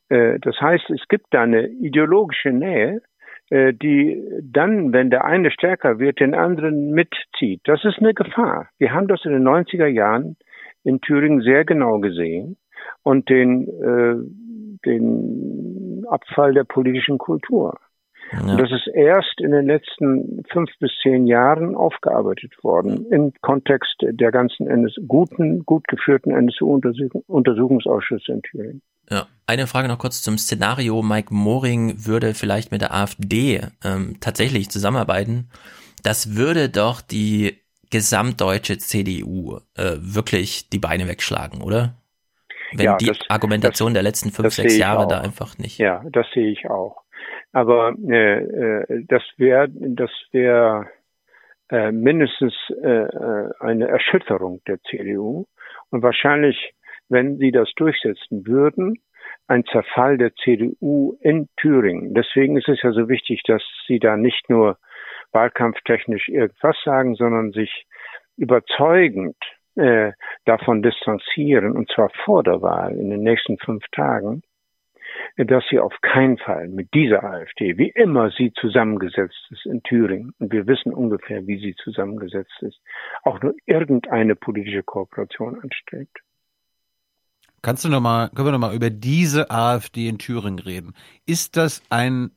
Äh, 0.10 0.40
das 0.40 0.60
heißt, 0.60 0.90
es 0.90 1.08
gibt 1.10 1.28
da 1.32 1.42
eine 1.44 1.68
ideologische 1.68 2.52
Nähe, 2.52 2.98
äh, 2.98 3.09
die 3.52 4.24
dann, 4.44 4.94
wenn 4.94 5.10
der 5.10 5.26
eine 5.26 5.52
stärker 5.52 5.98
wird, 6.00 6.19
den 6.19 6.36
anderen 6.36 6.92
mitzieht. 6.92 7.61
Das 7.64 7.84
ist 7.84 8.00
eine 8.00 8.14
Gefahr. 8.14 8.69
Wir 8.78 8.94
haben 8.94 9.08
das 9.08 9.26
in 9.26 9.32
den 9.32 9.48
90er 9.48 9.88
Jahren 9.88 10.38
in 10.84 11.02
Thüringen 11.02 11.42
sehr 11.42 11.66
genau 11.66 12.00
gesehen 12.00 12.58
und 13.03 13.30
den, 13.30 13.68
äh, 13.68 14.16
den 14.86 16.06
Abfall 16.08 16.53
der 16.53 16.64
politischen 16.64 17.18
Kultur. 17.18 17.78
Ja. 18.32 18.41
Und 18.41 18.59
das 18.59 18.72
ist 18.72 18.88
erst 18.93 19.41
in 19.41 19.51
den 19.51 19.66
letzten 19.66 20.43
fünf 20.51 20.69
bis 20.80 20.91
zehn 21.01 21.27
Jahren 21.27 21.75
aufgearbeitet 21.75 22.64
worden 22.64 23.06
im 23.11 23.33
Kontext 23.41 23.95
der 24.01 24.32
ganzen 24.32 24.67
NS 24.67 24.95
guten, 25.08 25.66
gut 25.66 25.88
geführten 25.88 26.32
NSU-Untersuchungsausschüsse 26.32 28.32
in 28.32 28.41
Thüringen. 28.43 28.82
Ja, 29.09 29.27
eine 29.48 29.66
Frage 29.66 29.88
noch 29.88 29.98
kurz 29.98 30.22
zum 30.22 30.38
Szenario. 30.38 31.01
Mike 31.01 31.33
Moring 31.33 32.06
würde 32.06 32.35
vielleicht 32.35 32.72
mit 32.72 32.82
der 32.82 32.93
AfD 32.93 33.61
ähm, 33.83 34.17
tatsächlich 34.19 34.69
zusammenarbeiten. 34.69 35.49
Das 36.03 36.35
würde 36.35 36.69
doch 36.69 37.01
die 37.01 37.58
gesamtdeutsche 37.90 38.77
CDU 38.77 39.58
äh, 39.75 39.95
wirklich 39.99 40.69
die 40.69 40.77
Beine 40.77 41.08
wegschlagen, 41.08 41.61
oder? 41.61 41.95
Wenn 42.72 42.85
ja, 42.85 42.98
die 42.98 43.08
das, 43.08 43.17
Argumentation 43.30 43.90
das, 43.90 43.93
der 43.95 44.03
letzten 44.03 44.32
fünf, 44.32 44.53
sechs 44.53 44.77
Jahre 44.77 45.08
da 45.08 45.22
einfach 45.22 45.58
nicht. 45.58 45.80
Ja, 45.80 46.03
das 46.11 46.27
sehe 46.35 46.51
ich 46.51 46.69
auch. 46.69 47.01
Aber 47.52 47.94
äh, 48.08 48.44
äh, 48.44 49.06
das 49.08 49.24
wäre 49.38 49.69
das 49.69 50.11
wäre 50.32 50.88
äh, 51.72 51.92
mindestens 51.92 52.53
äh, 52.82 52.88
äh, 52.88 53.50
eine 53.60 53.88
Erschütterung 53.88 54.61
der 54.68 54.80
CDU 54.90 55.45
und 55.90 56.03
wahrscheinlich, 56.03 56.74
wenn 57.10 57.38
sie 57.38 57.52
das 57.52 57.72
durchsetzen 57.76 58.45
würden, 58.45 59.00
ein 59.48 59.66
Zerfall 59.66 60.18
der 60.18 60.34
CDU 60.36 61.18
in 61.22 61.48
Thüringen. 61.58 62.14
Deswegen 62.14 62.58
ist 62.58 62.69
es 62.69 62.82
ja 62.84 62.92
so 62.92 63.10
wichtig, 63.10 63.42
dass 63.48 63.64
sie 63.88 64.00
da 64.00 64.16
nicht 64.16 64.50
nur 64.50 64.78
wahlkampftechnisch 65.32 66.30
irgendwas 66.30 66.78
sagen, 66.84 67.16
sondern 67.16 67.52
sich 67.52 67.86
überzeugend 68.38 69.36
äh, 69.76 70.14
davon 70.45 70.82
distanzieren, 70.82 71.72
und 71.72 71.92
zwar 71.92 72.10
vor 72.26 72.44
der 72.44 72.61
Wahl 72.61 72.94
in 72.94 73.10
den 73.10 73.22
nächsten 73.22 73.58
fünf 73.58 73.84
Tagen, 73.92 74.44
dass 75.38 75.64
sie 75.70 75.80
auf 75.80 75.94
keinen 76.02 76.38
Fall 76.38 76.68
mit 76.68 76.94
dieser 76.94 77.24
AfD, 77.24 77.78
wie 77.78 77.90
immer 77.90 78.32
sie 78.32 78.52
zusammengesetzt 78.54 79.48
ist 79.50 79.66
in 79.66 79.82
Thüringen, 79.84 80.34
und 80.40 80.52
wir 80.52 80.68
wissen 80.68 80.94
ungefähr, 80.94 81.48
wie 81.48 81.60
sie 81.60 81.76
zusammengesetzt 81.76 82.62
ist, 82.62 82.80
auch 83.24 83.42
nur 83.42 83.54
irgendeine 83.66 84.36
politische 84.36 84.84
Kooperation 84.84 85.60
anstrebt. 85.62 86.18
Kannst 87.62 87.84
du 87.84 87.90
noch 87.90 88.00
mal, 88.00 88.30
können 88.30 88.48
wir 88.48 88.52
noch 88.54 88.60
mal 88.60 88.76
über 88.76 88.90
diese 88.90 89.52
AfD 89.52 90.08
in 90.08 90.18
Thüringen 90.18 90.60
reden? 90.60 90.94
Ist 91.26 91.58
das 91.58 91.84
ein 91.90 92.32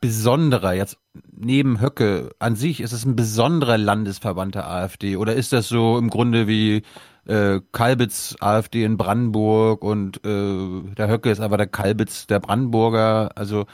besonderer, 0.00 0.72
jetzt 0.72 0.98
neben 1.32 1.80
Höcke 1.80 2.30
an 2.38 2.56
sich, 2.56 2.80
ist 2.80 2.92
es 2.92 3.04
ein 3.04 3.16
besonderer 3.16 3.78
Landesverband 3.78 4.54
der 4.54 4.68
AfD 4.68 5.16
oder 5.16 5.34
ist 5.34 5.52
das 5.52 5.68
so 5.68 5.98
im 5.98 6.10
Grunde 6.10 6.46
wie 6.46 6.82
äh, 7.26 7.60
Kalbitz 7.72 8.36
AfD 8.40 8.84
in 8.84 8.96
Brandenburg 8.96 9.82
und 9.82 10.18
äh, 10.24 10.94
der 10.94 11.08
Höcke 11.08 11.30
ist 11.30 11.40
aber 11.40 11.56
der 11.56 11.66
Kalbitz 11.66 12.26
der 12.26 12.40
Brandenburger? 12.40 13.30
Also 13.36 13.66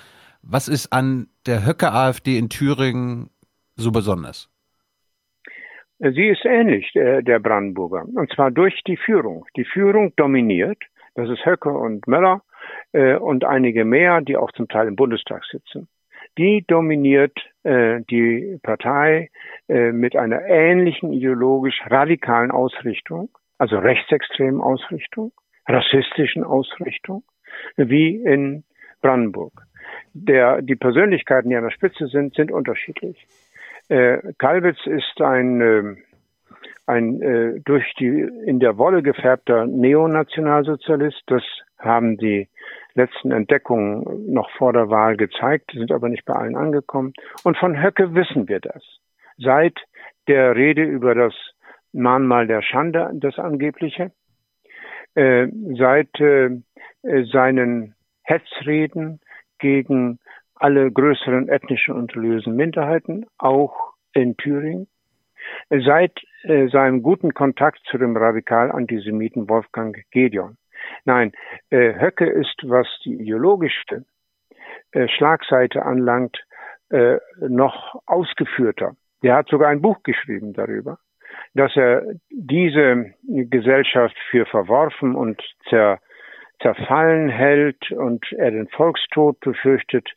was 0.43 0.69
ist 0.69 0.93
an 0.93 1.29
der 1.47 1.67
Höcke 1.67 1.93
AfD 1.93 2.39
in 2.39 2.49
Thüringen 2.49 3.31
so 3.77 3.93
besonders? 3.93 4.49
Sie 5.99 6.29
ist 6.29 6.45
ähnlich 6.45 6.91
der, 6.95 7.23
der 7.23 7.39
Brandenburger 7.39 8.05
und 8.15 8.33
zwar 8.33 8.51
durch 8.51 8.83
die 8.87 8.97
Führung. 8.97 9.47
Die 9.57 9.65
Führung 9.65 10.13
dominiert, 10.17 10.79
das 11.15 11.29
ist 11.31 11.45
Höcke 11.47 11.71
und 11.71 12.07
Möller 12.09 12.43
äh, 12.93 13.15
und 13.15 13.45
einige 13.45 13.85
mehr, 13.85 14.21
die 14.21 14.37
auch 14.37 14.51
zum 14.53 14.69
Teil 14.69 14.89
im 14.89 14.97
Bundestag 14.97 15.45
sitzen 15.45 15.89
die 16.39 16.65
dominiert 16.67 17.37
äh, 17.63 18.01
die 18.11 18.59
Partei 18.63 19.31
äh, 19.69 19.93
mit 19.93 20.17
einer 20.17 20.45
ähnlichen 20.47 21.13
ideologisch 21.13 21.81
radikalen 21.87 22.51
Ausrichtung, 22.51 23.29
also 23.59 23.79
rechtsextremen 23.79 24.61
Ausrichtung, 24.61 25.33
rassistischen 25.67 26.45
Ausrichtung, 26.45 27.25
wie 27.77 28.17
in 28.17 28.65
Brandenburg. 29.01 29.53
Der, 30.15 30.63
die 30.63 30.77
Persönlichkeiten, 30.77 31.51
die 31.51 31.57
an 31.57 31.65
der 31.65 31.71
Spitze 31.71 32.07
sind, 32.07 32.35
sind 32.35 32.51
unterschiedlich. 32.51 33.27
Äh, 33.89 34.33
Kalbitz 34.39 34.79
ist 34.87 35.21
ein, 35.21 35.61
äh, 35.61 35.97
ein 36.87 37.23
äh, 37.23 37.61
durch 37.65 37.93
die 37.99 38.09
in 38.47 38.61
der 38.61 38.79
Wolle 38.79 39.03
gefärbter 39.03 39.67
Neonationalsozialist. 39.67 41.23
Das 41.27 41.43
haben 41.79 42.17
die 42.17 42.49
letzten 42.95 43.33
Entdeckungen 43.33 44.33
noch 44.33 44.51
vor 44.53 44.73
der 44.73 44.89
Wahl 44.89 45.17
gezeigt, 45.17 45.73
sind 45.73 45.93
aber 45.93 46.09
nicht 46.09 46.25
bei 46.25 46.35
allen 46.35 46.57
angekommen. 46.57 47.13
Und 47.45 47.57
von 47.57 47.83
Höcke 47.83 48.15
wissen 48.15 48.49
wir 48.49 48.61
das. 48.61 48.83
Seit 49.39 49.79
der 50.29 50.55
Rede 50.55 50.85
über 50.85 51.15
das 51.15 51.35
Mahnmal 51.93 52.47
der 52.47 52.63
Schande, 52.63 53.11
das 53.15 53.39
angebliche, 53.39 54.13
äh, 55.15 55.49
seit 55.77 56.19
äh, 56.21 56.61
seinen 57.03 57.95
Hetzreden 58.23 59.21
gegen 59.59 60.19
alle 60.55 60.91
größeren 60.91 61.49
ethnischen 61.49 61.95
und 61.95 62.15
religiösen 62.15 62.55
Minderheiten, 62.55 63.27
auch 63.39 63.95
in 64.13 64.37
Thüringen, 64.37 64.87
seit 65.71 66.19
äh, 66.45 66.69
seinem 66.69 67.03
guten 67.03 67.35
Kontakt 67.35 67.81
zu 67.91 67.99
dem 67.99 68.17
radikal-Antisemiten 68.17 69.49
Wolfgang 69.49 69.97
Gedeon. 70.11 70.57
Nein, 71.05 71.33
äh, 71.71 71.95
Höcke 72.01 72.27
ist, 72.27 72.57
was 72.65 72.87
die 73.05 73.15
ideologische 73.15 74.05
äh, 74.93 75.09
Schlagseite 75.09 75.83
anlangt, 75.85 76.45
äh, 76.91 77.19
noch 77.41 78.03
ausgeführter. 78.07 78.95
Er 79.23 79.37
hat 79.37 79.49
sogar 79.49 79.69
ein 79.69 79.81
Buch 79.81 80.03
geschrieben 80.03 80.53
darüber, 80.53 80.99
dass 81.55 81.77
er 81.77 82.03
diese 82.31 83.13
Gesellschaft 83.27 84.17
für 84.31 84.47
verworfen 84.47 85.15
und 85.15 85.43
zer, 85.69 85.99
zerfallen 86.61 87.29
hält 87.29 87.91
und 87.91 88.25
er 88.33 88.51
den 88.51 88.69
Volkstod 88.69 89.41
befürchtet 89.41 90.09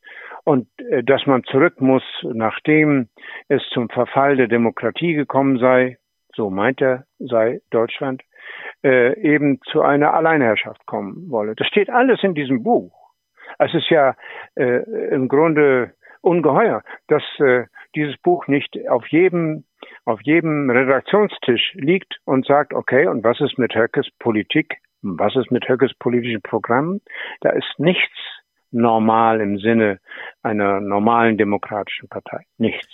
und 0.43 0.67
äh, 0.89 1.03
dass 1.03 1.25
man 1.25 1.43
zurück 1.43 1.81
muss, 1.81 2.03
nachdem 2.23 3.09
es 3.49 3.61
zum 3.73 3.89
Verfall 3.89 4.37
der 4.37 4.47
Demokratie 4.47 5.13
gekommen 5.13 5.57
sei, 5.57 5.97
so 6.35 6.49
meint 6.49 6.81
er, 6.81 7.05
sei 7.19 7.61
Deutschland, 7.71 8.21
äh, 8.83 9.19
eben 9.19 9.59
zu 9.71 9.81
einer 9.81 10.13
Alleinherrschaft 10.13 10.85
kommen 10.85 11.29
wolle. 11.29 11.55
Das 11.55 11.67
steht 11.67 11.89
alles 11.89 12.23
in 12.23 12.35
diesem 12.35 12.63
Buch. 12.63 12.93
Es 13.57 13.73
ist 13.73 13.89
ja 13.89 14.15
äh, 14.55 14.83
im 15.11 15.27
Grunde 15.27 15.93
ungeheuer, 16.25 16.81
dass 17.07 17.23
äh, 17.39 17.65
dieses 17.95 18.17
Buch 18.17 18.47
nicht 18.47 18.77
auf 18.89 19.07
jedem 19.07 19.63
auf 20.03 20.21
jedem 20.21 20.69
Redaktionstisch 20.69 21.73
liegt 21.75 22.19
und 22.25 22.45
sagt, 22.45 22.73
okay, 22.73 23.07
und 23.07 23.23
was 23.23 23.39
ist 23.39 23.57
mit 23.57 23.75
Höckes 23.75 24.07
Politik? 24.19 24.77
Was 25.01 25.35
ist 25.35 25.51
mit 25.51 25.67
Höckes 25.67 25.93
politischen 25.99 26.41
Programmen? 26.41 27.01
Da 27.41 27.49
ist 27.49 27.67
nichts 27.77 28.17
normal 28.71 29.41
im 29.41 29.59
Sinne 29.59 29.99
einer 30.41 30.81
normalen 30.81 31.37
demokratischen 31.37 32.09
Partei. 32.09 32.45
Nichts. 32.57 32.87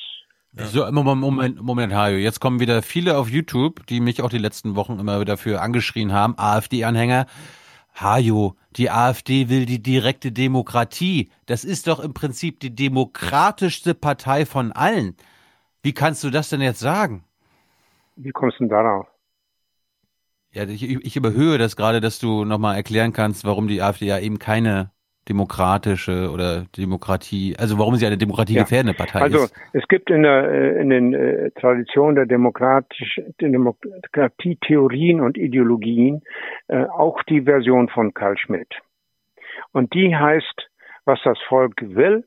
So, 0.54 0.86
Moment, 0.92 1.62
Moment, 1.62 1.94
Hajo. 1.94 2.18
Jetzt 2.18 2.42
kommen 2.42 2.60
wieder 2.60 2.82
viele 2.82 3.18
auf 3.18 3.30
YouTube, 3.30 3.88
die 3.88 4.02
mich 4.02 4.22
auch 4.22 4.30
die 4.30 4.38
letzten 4.38 4.76
Wochen 4.76 5.00
immer 5.00 5.22
wieder 5.22 5.38
für 5.38 5.62
angeschrien 5.62 6.12
haben. 6.12 6.36
AfD-Anhänger. 6.38 7.26
Hajo, 7.94 8.56
die 8.76 8.90
AfD 8.90 9.50
will 9.50 9.66
die 9.66 9.82
direkte 9.82 10.32
Demokratie. 10.32 11.30
Das 11.46 11.64
ist 11.64 11.88
doch 11.88 12.00
im 12.00 12.14
Prinzip 12.14 12.60
die 12.60 12.76
demokratischste 12.76 13.94
Partei 13.94 14.46
von 14.46 14.72
allen. 14.72 15.16
Wie 15.84 15.94
kannst 15.94 16.24
du 16.24 16.30
das 16.30 16.50
denn 16.50 16.62
jetzt 16.62 16.80
sagen? 16.80 17.24
Wie 18.16 18.32
kommst 18.32 18.60
du 18.60 18.64
denn 18.64 18.70
darauf? 18.70 19.08
Ja, 20.52 20.66
ich, 20.68 20.84
ich 20.84 21.16
überhöhe 21.16 21.58
das 21.58 21.76
gerade, 21.76 22.02
dass 22.02 22.20
du 22.20 22.44
nochmal 22.44 22.76
erklären 22.76 23.14
kannst, 23.14 23.46
warum 23.46 23.68
die 23.68 23.82
AfD 23.82 24.06
ja 24.06 24.20
eben 24.20 24.38
keine 24.38 24.92
demokratische 25.30 26.32
oder 26.32 26.66
Demokratie, 26.76 27.56
also 27.58 27.78
warum 27.78 27.96
sie 27.96 28.06
eine 28.06 28.18
Demokratie 28.18 28.56
ja. 28.56 28.64
Partei 28.64 29.22
also, 29.22 29.44
ist. 29.46 29.54
Also 29.56 29.64
es 29.74 29.88
gibt 29.88 30.10
in, 30.10 30.24
der, 30.24 30.50
äh, 30.50 30.82
in 30.82 30.90
den 30.90 31.14
äh, 31.14 31.52
Traditionen 31.52 32.16
der 32.16 32.26
demokratisch, 32.26 33.22
Demokratietheorien 33.40 35.22
und 35.22 35.38
Ideologien 35.38 36.22
äh, 36.68 36.86
auch 36.86 37.22
die 37.24 37.42
Version 37.44 37.88
von 37.90 38.14
Karl 38.14 38.38
Schmidt. 38.38 38.74
Und 39.72 39.94
die 39.94 40.16
heißt, 40.16 40.70
was 41.06 41.20
das 41.24 41.38
Volk 41.48 41.76
will, 41.82 42.24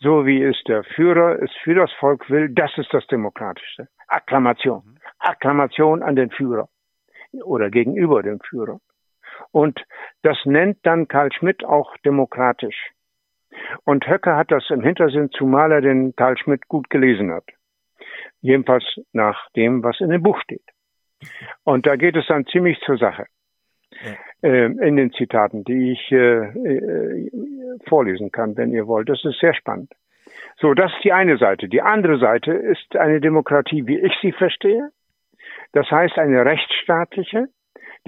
so 0.00 0.26
wie 0.26 0.42
es 0.42 0.56
der 0.66 0.84
Führer 0.84 1.42
es 1.42 1.50
für 1.62 1.74
das 1.74 1.90
Volk 1.98 2.28
will, 2.30 2.48
das 2.50 2.70
ist 2.76 2.92
das 2.92 3.06
Demokratischste. 3.06 3.88
Akklamation. 4.06 4.82
Mhm. 4.84 4.98
Akklamation 5.18 6.02
an 6.02 6.16
den 6.16 6.30
Führer 6.30 6.68
oder 7.44 7.70
gegenüber 7.70 8.22
dem 8.22 8.40
Führer. 8.40 8.80
Und 9.50 9.84
das 10.22 10.38
nennt 10.44 10.78
dann 10.84 11.08
Karl 11.08 11.32
Schmidt 11.32 11.64
auch 11.64 11.96
demokratisch. 11.98 12.90
Und 13.84 14.06
Höcke 14.06 14.36
hat 14.36 14.50
das 14.50 14.68
im 14.70 14.82
Hintersinn, 14.82 15.30
zumal 15.30 15.72
er 15.72 15.80
den 15.80 16.14
Karl 16.14 16.36
Schmidt 16.38 16.68
gut 16.68 16.90
gelesen 16.90 17.32
hat. 17.32 17.44
Jedenfalls 18.40 18.84
nach 19.12 19.48
dem, 19.56 19.82
was 19.82 20.00
in 20.00 20.10
dem 20.10 20.22
Buch 20.22 20.40
steht. 20.42 20.62
Und 21.64 21.86
da 21.86 21.96
geht 21.96 22.16
es 22.16 22.26
dann 22.28 22.46
ziemlich 22.46 22.78
zur 22.80 22.98
Sache. 22.98 23.26
Ja. 23.90 24.48
Äh, 24.48 24.66
in 24.66 24.96
den 24.96 25.12
Zitaten, 25.12 25.64
die 25.64 25.92
ich 25.92 26.12
äh, 26.12 26.44
äh, 26.44 27.30
vorlesen 27.88 28.30
kann, 28.30 28.56
wenn 28.56 28.72
ihr 28.72 28.86
wollt. 28.86 29.08
Das 29.08 29.24
ist 29.24 29.40
sehr 29.40 29.54
spannend. 29.54 29.92
So, 30.58 30.74
das 30.74 30.92
ist 30.92 31.04
die 31.04 31.12
eine 31.12 31.38
Seite. 31.38 31.68
Die 31.68 31.82
andere 31.82 32.18
Seite 32.18 32.52
ist 32.52 32.96
eine 32.96 33.20
Demokratie, 33.20 33.86
wie 33.86 33.98
ich 33.98 34.12
sie 34.20 34.32
verstehe. 34.32 34.90
Das 35.72 35.90
heißt 35.90 36.18
eine 36.18 36.44
rechtsstaatliche, 36.44 37.48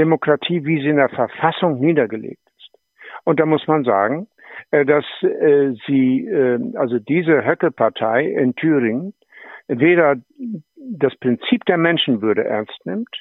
Demokratie, 0.01 0.65
wie 0.65 0.81
sie 0.81 0.89
in 0.89 0.97
der 0.97 1.11
Verfassung 1.11 1.79
niedergelegt 1.79 2.43
ist. 2.57 2.71
Und 3.25 3.39
da 3.39 3.45
muss 3.45 3.67
man 3.67 3.85
sagen, 3.85 4.29
äh, 4.71 4.87
dass 4.87 5.05
äh, 5.23 5.75
sie, 5.87 6.27
äh, 6.27 6.59
also 6.77 6.99
diese 6.99 7.45
Höcke-Partei 7.45 8.25
in 8.25 8.55
Thüringen, 8.55 9.13
weder 9.69 10.17
das 10.77 11.15
Prinzip 11.17 11.65
der 11.67 11.77
Menschenwürde 11.77 12.45
ernst 12.45 12.81
nimmt, 12.85 13.15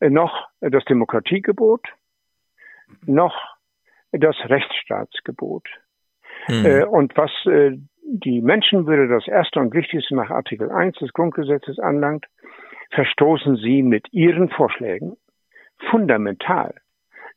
noch 0.00 0.46
das 0.60 0.84
Demokratiegebot, 0.84 1.86
noch 3.06 3.36
das 4.12 4.36
Rechtsstaatsgebot. 4.44 5.68
Mhm. 6.48 6.88
Und 6.88 7.16
was 7.16 7.30
die 7.44 8.40
Menschenwürde, 8.40 9.08
das 9.08 9.28
erste 9.28 9.60
und 9.60 9.74
wichtigste 9.74 10.14
nach 10.16 10.30
Artikel 10.30 10.70
1 10.70 10.98
des 10.98 11.12
Grundgesetzes 11.12 11.78
anlangt, 11.78 12.26
verstoßen 12.90 13.56
sie 13.56 13.82
mit 13.82 14.12
ihren 14.12 14.48
Vorschlägen 14.50 15.16
fundamental 15.90 16.74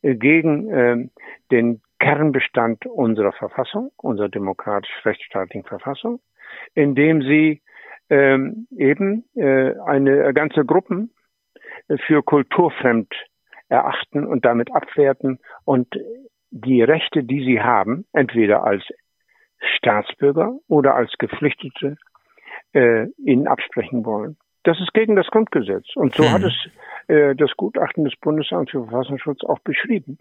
äh, 0.02 0.16
gegen 0.16 0.70
äh, 0.70 1.10
den 1.52 1.82
Kernbestand 2.00 2.86
unserer 2.86 3.32
Verfassung, 3.32 3.92
unserer 3.98 4.30
demokratisch-rechtsstaatlichen 4.30 5.64
Verfassung, 5.64 6.20
indem 6.74 7.22
sie 7.22 7.62
ähm, 8.10 8.68
eben 8.76 9.26
äh, 9.36 9.74
eine 9.86 10.34
ganze 10.34 10.66
Gruppen 10.66 11.12
für 12.08 12.24
kulturfremd 12.24 13.14
erachten 13.70 14.26
und 14.26 14.44
damit 14.46 14.74
abwerten 14.74 15.40
und 15.64 15.88
die 16.52 16.82
Rechte, 16.84 17.24
die 17.24 17.44
sie 17.46 17.62
haben, 17.62 18.06
entweder 18.12 18.64
als 18.64 18.84
Staatsbürger 19.78 20.58
oder 20.68 20.96
als 20.96 21.14
Geflüchtete, 21.18 21.98
äh, 22.74 23.08
ihnen 23.18 23.48
absprechen 23.48 24.06
wollen. 24.06 24.38
Das 24.64 24.80
ist 24.80 24.94
gegen 24.94 25.16
das 25.16 25.28
Grundgesetz. 25.28 25.86
Und 25.96 26.16
so 26.16 26.24
hm. 26.24 26.32
hat 26.32 26.44
es 26.44 26.54
äh, 27.08 27.36
das 27.36 27.52
Gutachten 27.58 28.04
des 28.04 28.16
Bundesamts 28.20 28.72
für 28.72 28.84
Verfassungsschutz 28.84 29.44
auch 29.44 29.60
beschrieben. 29.60 30.18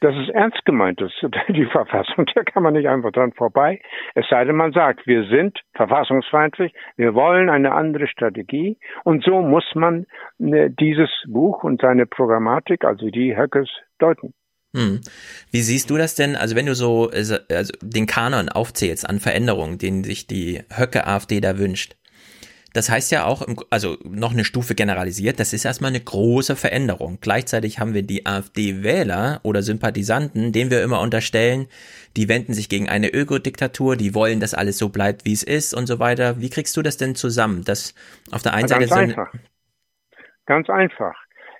Das 0.00 0.14
ist 0.16 0.30
ernst 0.30 0.64
gemeint 0.64 1.00
ist, 1.00 1.14
die 1.48 1.66
Verfassung, 1.66 2.26
da 2.34 2.42
kann 2.44 2.62
man 2.62 2.74
nicht 2.74 2.88
einfach 2.88 3.12
dran 3.12 3.32
vorbei. 3.32 3.80
Es 4.14 4.26
sei 4.28 4.44
denn, 4.44 4.56
man 4.56 4.72
sagt, 4.72 5.06
wir 5.06 5.24
sind 5.24 5.58
verfassungsfeindlich, 5.74 6.72
wir 6.96 7.14
wollen 7.14 7.50
eine 7.50 7.72
andere 7.72 8.06
Strategie 8.06 8.78
und 9.04 9.24
so 9.24 9.42
muss 9.42 9.64
man 9.74 10.06
äh, 10.38 10.70
dieses 10.70 11.10
Buch 11.26 11.64
und 11.64 11.80
seine 11.80 12.06
Programmatik, 12.06 12.84
also 12.84 13.10
die 13.10 13.36
Höckes, 13.36 13.68
deuten. 13.98 14.34
Hm. 14.74 15.00
Wie 15.50 15.60
siehst 15.60 15.90
du 15.90 15.98
das 15.98 16.14
denn? 16.14 16.34
Also 16.34 16.56
wenn 16.56 16.64
du 16.64 16.74
so 16.74 17.10
also 17.10 17.36
den 17.82 18.06
Kanon 18.06 18.48
aufzählst 18.48 19.08
an 19.08 19.20
Veränderungen, 19.20 19.76
den 19.76 20.02
sich 20.02 20.26
die 20.26 20.62
Höcke 20.74 21.06
AfD 21.06 21.40
da 21.40 21.58
wünscht, 21.58 21.94
das 22.74 22.90
heißt 22.90 23.12
ja 23.12 23.24
auch, 23.24 23.46
also 23.70 23.96
noch 24.04 24.32
eine 24.32 24.44
Stufe 24.44 24.74
generalisiert, 24.74 25.40
das 25.40 25.52
ist 25.52 25.64
erstmal 25.64 25.90
eine 25.90 26.00
große 26.00 26.56
Veränderung. 26.56 27.18
Gleichzeitig 27.20 27.78
haben 27.78 27.94
wir 27.94 28.02
die 28.02 28.26
AfD-Wähler 28.26 29.40
oder 29.42 29.62
Sympathisanten, 29.62 30.52
denen 30.52 30.70
wir 30.70 30.82
immer 30.82 31.00
unterstellen, 31.00 31.66
die 32.16 32.28
wenden 32.28 32.54
sich 32.54 32.68
gegen 32.68 32.88
eine 32.88 33.08
Ökodiktatur, 33.08 33.96
die 33.96 34.14
wollen, 34.14 34.40
dass 34.40 34.54
alles 34.54 34.78
so 34.78 34.88
bleibt, 34.88 35.24
wie 35.24 35.32
es 35.32 35.42
ist 35.42 35.74
und 35.74 35.86
so 35.86 35.98
weiter. 35.98 36.40
Wie 36.40 36.50
kriegst 36.50 36.76
du 36.76 36.82
das 36.82 36.96
denn 36.96 37.14
zusammen? 37.14 37.62
Das 37.64 37.94
auf 38.30 38.42
der 38.42 38.54
einen 38.54 38.68
Ganz 38.68 38.88
Seite 38.88 39.00
einfach. 39.00 39.32
Ganz 40.46 40.68
einfach. 40.68 41.14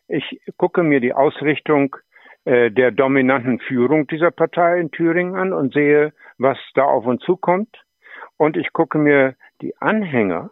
Ich 0.08 0.40
gucke 0.56 0.82
mir 0.82 1.00
die 1.00 1.12
Ausrichtung 1.12 1.96
äh, 2.44 2.70
der 2.70 2.90
dominanten 2.90 3.60
Führung 3.60 4.06
dieser 4.06 4.30
Partei 4.30 4.80
in 4.80 4.90
Thüringen 4.90 5.36
an 5.36 5.52
und 5.52 5.72
sehe, 5.72 6.12
was 6.38 6.58
da 6.74 6.84
auf 6.84 7.06
uns 7.06 7.22
zukommt. 7.22 7.84
Und 8.36 8.56
ich 8.56 8.72
gucke 8.72 8.98
mir 8.98 9.36
die 9.60 9.76
Anhänger 9.76 10.50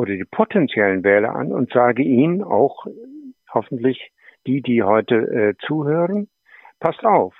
oder 0.00 0.14
die 0.14 0.24
potenziellen 0.24 1.04
Wähler 1.04 1.34
an 1.34 1.52
und 1.52 1.70
sage 1.72 2.02
ihnen 2.02 2.42
auch 2.42 2.86
hoffentlich 3.52 4.12
die, 4.46 4.62
die 4.62 4.82
heute 4.82 5.16
äh, 5.16 5.54
zuhören, 5.66 6.28
passt 6.80 7.04
auf, 7.04 7.34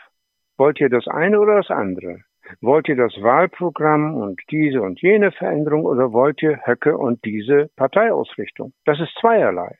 wollt 0.59 0.79
ihr 0.79 0.91
das 0.91 1.09
eine 1.09 1.41
oder 1.41 1.57
das 1.57 1.71
andere? 1.71 2.19
Wollt 2.61 2.87
ihr 2.89 2.97
das 2.97 3.15
Wahlprogramm 3.23 4.15
und 4.15 4.43
diese 4.51 4.83
und 4.83 5.01
jene 5.01 5.33
Veränderung 5.33 5.87
oder 5.87 6.13
wollt 6.13 6.43
ihr 6.43 6.61
Höcke 6.67 6.99
und 6.99 7.25
diese 7.25 7.71
Parteiausrichtung? 7.77 8.75
Das 8.85 9.01
ist 9.01 9.17
zweierlei. 9.19 9.79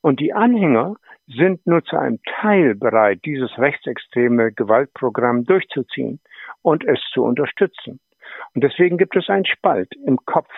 Und 0.00 0.20
die 0.20 0.32
Anhänger 0.32 0.94
sind 1.26 1.66
nur 1.66 1.84
zu 1.84 1.98
einem 1.98 2.20
Teil 2.40 2.74
bereit, 2.74 3.20
dieses 3.26 3.58
rechtsextreme 3.58 4.52
Gewaltprogramm 4.52 5.44
durchzuziehen 5.44 6.20
und 6.62 6.84
es 6.84 7.00
zu 7.12 7.22
unterstützen. 7.22 8.00
Und 8.54 8.64
deswegen 8.64 8.96
gibt 8.96 9.16
es 9.16 9.28
einen 9.28 9.44
Spalt 9.44 9.92
im 10.06 10.16
Kopf 10.24 10.52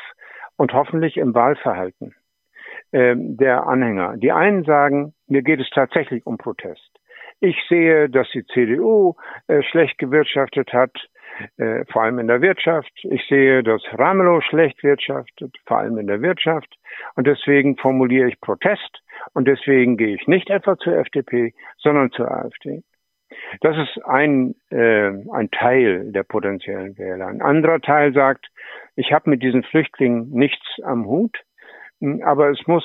und 0.57 0.73
hoffentlich 0.73 1.17
im 1.17 1.35
Wahlverhalten 1.35 2.15
äh, 2.93 3.15
der 3.17 3.67
Anhänger. 3.67 4.17
Die 4.17 4.33
einen 4.33 4.65
sagen, 4.65 5.15
mir 5.27 5.43
geht 5.43 5.61
es 5.61 5.71
tatsächlich 5.71 6.27
um 6.27 6.39
Protest. 6.39 6.91
Ich 7.41 7.57
sehe, 7.69 8.09
dass 8.09 8.29
die 8.31 8.47
CDU 8.47 9.15
äh, 9.47 9.63
schlecht 9.63 9.99
gewirtschaftet 9.99 10.73
hat, 10.73 10.93
äh, 11.59 11.85
vor 11.93 12.03
allem 12.03 12.19
in 12.19 12.29
der 12.29 12.41
Wirtschaft. 12.41 12.93
Ich 13.03 13.27
sehe, 13.29 13.63
dass 13.63 13.83
Ramelow 13.93 14.41
schlecht 14.41 14.83
wirtschaftet, 14.83 15.55
vor 15.67 15.79
allem 15.79 15.99
in 15.99 16.07
der 16.07 16.23
Wirtschaft. 16.23 16.75
Und 17.15 17.27
deswegen 17.27 17.77
formuliere 17.77 18.29
ich 18.29 18.41
Protest. 18.41 19.03
Und 19.35 19.47
deswegen 19.47 19.97
gehe 19.97 20.15
ich 20.15 20.27
nicht 20.27 20.49
etwa 20.49 20.79
zur 20.79 20.97
FDP, 20.97 21.53
sondern 21.77 22.11
zur 22.13 22.31
AfD. 22.31 22.83
Das 23.61 23.77
ist 23.77 24.05
ein, 24.05 24.55
äh, 24.71 25.09
ein 25.33 25.51
Teil 25.51 26.13
der 26.13 26.23
potenziellen 26.23 26.99
Wähler. 26.99 27.27
Ein 27.27 27.43
anderer 27.43 27.81
Teil 27.81 28.13
sagt, 28.13 28.47
ich 28.97 29.13
habe 29.13 29.31
mit 29.31 29.43
diesen 29.43 29.63
Flüchtlingen 29.63 30.31
nichts 30.31 30.67
am 30.83 31.07
Hut, 31.07 31.39
aber 32.23 32.51
es 32.51 32.67
muss 32.67 32.85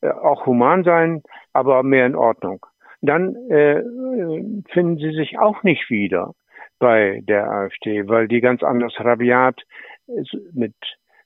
äh, 0.00 0.10
auch 0.10 0.46
human 0.46 0.84
sein, 0.84 1.22
aber 1.52 1.82
mehr 1.82 2.06
in 2.06 2.16
Ordnung. 2.16 2.66
Dann 3.00 3.34
äh, 3.50 3.82
finden 4.72 4.96
sie 4.96 5.12
sich 5.12 5.38
auch 5.38 5.62
nicht 5.62 5.90
wieder 5.90 6.34
bei 6.78 7.20
der 7.22 7.50
AfD, 7.50 8.08
weil 8.08 8.28
die 8.28 8.40
ganz 8.40 8.62
anders 8.62 8.94
rabiat 8.98 9.60
mit 10.52 10.74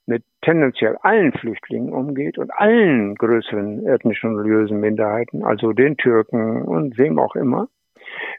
mit 0.06 0.24
tendenziell 0.40 0.96
allen 1.02 1.32
Flüchtlingen 1.32 1.92
umgeht 1.92 2.38
und 2.38 2.50
allen 2.50 3.14
größeren 3.14 3.86
ethnischen 3.86 4.30
und 4.30 4.38
religiösen 4.38 4.80
Minderheiten, 4.80 5.44
also 5.44 5.74
den 5.74 5.98
Türken 5.98 6.62
und 6.62 6.96
wem 6.96 7.18
auch 7.18 7.36
immer 7.36 7.68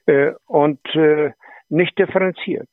äh, 0.06 0.32
und 0.46 0.80
äh, 0.96 1.32
nicht 1.70 1.98
differenziert. 1.98 2.70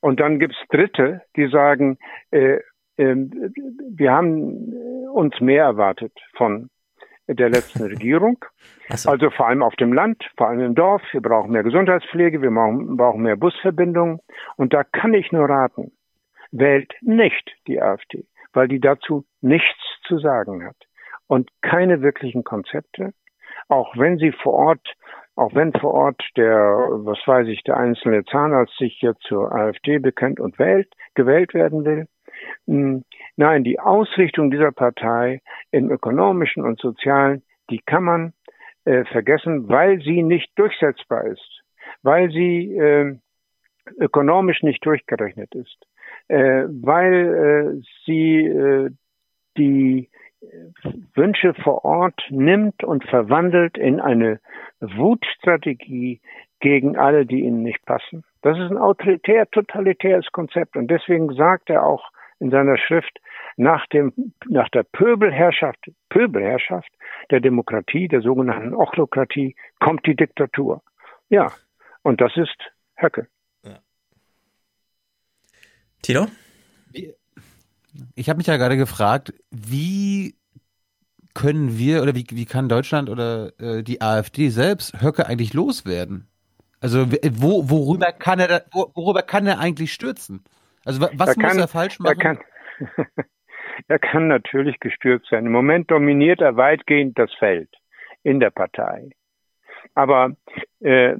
Und 0.00 0.20
dann 0.20 0.38
gibt's 0.38 0.58
Dritte, 0.70 1.22
die 1.36 1.48
sagen, 1.48 1.98
äh, 2.30 2.58
äh, 2.96 3.14
wir 3.16 4.12
haben 4.12 4.72
uns 5.12 5.40
mehr 5.40 5.64
erwartet 5.64 6.12
von 6.36 6.70
der 7.26 7.50
letzten 7.50 7.82
Regierung. 7.88 8.44
So. 8.90 9.10
Also 9.10 9.30
vor 9.30 9.48
allem 9.48 9.62
auf 9.62 9.76
dem 9.76 9.92
Land, 9.92 10.24
vor 10.36 10.48
allem 10.48 10.60
im 10.60 10.74
Dorf. 10.74 11.02
Wir 11.12 11.20
brauchen 11.20 11.52
mehr 11.52 11.62
Gesundheitspflege, 11.62 12.42
wir 12.42 12.50
brauchen, 12.50 12.96
brauchen 12.96 13.22
mehr 13.22 13.36
Busverbindungen. 13.36 14.20
Und 14.56 14.72
da 14.72 14.84
kann 14.84 15.14
ich 15.14 15.32
nur 15.32 15.48
raten, 15.48 15.92
wählt 16.50 16.92
nicht 17.02 17.56
die 17.66 17.80
AfD, 17.80 18.26
weil 18.52 18.68
die 18.68 18.80
dazu 18.80 19.24
nichts 19.40 19.78
zu 20.06 20.18
sagen 20.18 20.64
hat 20.64 20.76
und 21.26 21.50
keine 21.60 22.02
wirklichen 22.02 22.44
Konzepte, 22.44 23.12
auch 23.68 23.96
wenn 23.96 24.18
sie 24.18 24.32
vor 24.32 24.54
Ort 24.54 24.94
auch 25.38 25.54
wenn 25.54 25.72
vor 25.72 25.94
Ort 25.94 26.22
der, 26.36 26.56
was 26.56 27.18
weiß 27.24 27.46
ich, 27.48 27.62
der 27.62 27.76
einzelne 27.76 28.24
Zahnarzt 28.24 28.76
sich 28.76 29.00
jetzt 29.00 29.22
zur 29.22 29.52
AfD 29.52 29.98
bekennt 29.98 30.40
und 30.40 30.58
wählt, 30.58 30.92
gewählt 31.14 31.54
werden 31.54 31.84
will. 31.84 32.08
Hm, 32.66 33.04
nein, 33.36 33.62
die 33.62 33.78
Ausrichtung 33.78 34.50
dieser 34.50 34.72
Partei 34.72 35.40
im 35.70 35.90
ökonomischen 35.90 36.64
und 36.64 36.80
sozialen, 36.80 37.42
die 37.70 37.78
kann 37.78 38.04
man 38.04 38.32
äh, 38.84 39.04
vergessen, 39.04 39.68
weil 39.68 40.00
sie 40.00 40.22
nicht 40.22 40.50
durchsetzbar 40.56 41.24
ist, 41.24 41.62
weil 42.02 42.30
sie 42.30 42.76
äh, 42.76 43.16
ökonomisch 43.98 44.62
nicht 44.62 44.84
durchgerechnet 44.84 45.54
ist, 45.54 45.86
äh, 46.28 46.64
weil 46.68 47.78
äh, 47.78 47.82
sie 48.04 48.44
äh, 48.44 48.90
die 49.56 50.08
Wünsche 51.14 51.54
vor 51.54 51.84
Ort 51.84 52.20
nimmt 52.30 52.84
und 52.84 53.04
verwandelt 53.04 53.76
in 53.76 54.00
eine 54.00 54.40
Wutstrategie 54.80 56.20
gegen 56.60 56.96
alle, 56.96 57.26
die 57.26 57.40
ihnen 57.40 57.62
nicht 57.62 57.84
passen. 57.84 58.24
Das 58.42 58.56
ist 58.58 58.70
ein 58.70 58.78
autoritär, 58.78 59.48
totalitäres 59.50 60.26
Konzept. 60.32 60.76
Und 60.76 60.88
deswegen 60.88 61.32
sagt 61.34 61.70
er 61.70 61.84
auch 61.84 62.10
in 62.40 62.50
seiner 62.50 62.76
Schrift, 62.78 63.18
nach 63.56 63.86
dem, 63.88 64.12
nach 64.46 64.68
der 64.68 64.84
Pöbelherrschaft, 64.84 65.90
Pöbelherrschaft 66.08 66.90
der 67.30 67.40
Demokratie, 67.40 68.06
der 68.06 68.20
sogenannten 68.20 68.74
Ochlokratie, 68.74 69.56
kommt 69.80 70.06
die 70.06 70.14
Diktatur. 70.14 70.82
Ja. 71.28 71.50
Und 72.02 72.20
das 72.20 72.36
ist 72.36 72.56
Höcke. 72.96 73.26
Ja. 73.64 73.78
Tino? 76.02 76.26
Ich 78.14 78.28
habe 78.28 78.38
mich 78.38 78.46
ja 78.46 78.56
gerade 78.56 78.76
gefragt, 78.76 79.32
wie 79.50 80.34
können 81.34 81.78
wir 81.78 82.02
oder 82.02 82.14
wie, 82.14 82.26
wie 82.30 82.46
kann 82.46 82.68
Deutschland 82.68 83.08
oder 83.08 83.52
äh, 83.60 83.82
die 83.82 84.00
AfD 84.00 84.48
selbst 84.48 85.00
Höcke 85.02 85.26
eigentlich 85.26 85.54
loswerden? 85.54 86.28
Also 86.80 87.06
wo, 87.10 87.68
worüber 87.70 88.12
kann 88.12 88.38
er 88.38 88.64
worüber 88.72 89.22
kann 89.22 89.46
er 89.46 89.58
eigentlich 89.58 89.92
stürzen? 89.92 90.44
Also 90.84 91.00
was 91.00 91.36
er 91.36 91.42
muss 91.42 91.56
er 91.56 91.68
falsch 91.68 91.98
machen? 91.98 92.18
Er 92.18 92.36
kann, 92.36 92.38
er 93.88 93.98
kann 93.98 94.28
natürlich 94.28 94.78
gestürzt 94.80 95.28
sein. 95.30 95.46
Im 95.46 95.52
Moment 95.52 95.90
dominiert 95.90 96.40
er 96.40 96.56
weitgehend 96.56 97.18
das 97.18 97.32
Feld 97.34 97.70
in 98.22 98.40
der 98.40 98.50
Partei. 98.50 99.10
Aber 99.94 100.36
äh, 100.80 101.14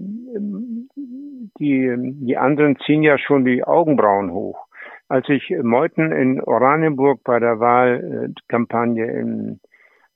die, 1.58 1.94
die 1.96 2.36
anderen 2.36 2.78
ziehen 2.86 3.02
ja 3.02 3.18
schon 3.18 3.44
die 3.44 3.64
Augenbrauen 3.64 4.30
hoch. 4.30 4.67
Als 5.08 5.28
ich 5.28 5.50
Meuthen 5.62 6.12
in 6.12 6.40
Oranienburg 6.42 7.24
bei 7.24 7.38
der 7.38 7.60
Wahlkampagne 7.60 9.06
in 9.10 9.60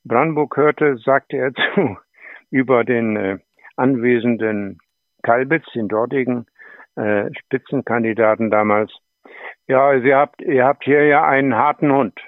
Brandenburg 0.05 0.57
hörte, 0.57 0.97
sagte 0.99 1.37
er 1.39 1.55
zu 1.75 1.97
über 2.51 2.85
den 2.85 3.17
äh, 3.17 3.39
anwesenden 3.77 4.79
Kalbitz, 5.23 5.65
den 5.75 5.89
dortigen 5.89 6.47
äh, 6.97 7.31
Spitzenkandidaten 7.35 8.51
damals. 8.51 8.93
Ja, 9.67 9.99
Sie 10.01 10.15
habt, 10.15 10.43
ihr 10.43 10.65
habt 10.65 10.85
hier 10.85 11.07
ja 11.07 11.25
einen 11.25 11.55
harten 11.55 11.91
Hund. 11.91 12.21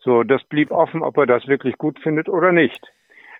So, 0.00 0.24
das 0.24 0.42
blieb 0.44 0.72
offen, 0.72 1.02
ob 1.02 1.16
er 1.16 1.26
das 1.26 1.46
wirklich 1.46 1.78
gut 1.78 2.00
findet 2.00 2.28
oder 2.28 2.50
nicht. 2.50 2.84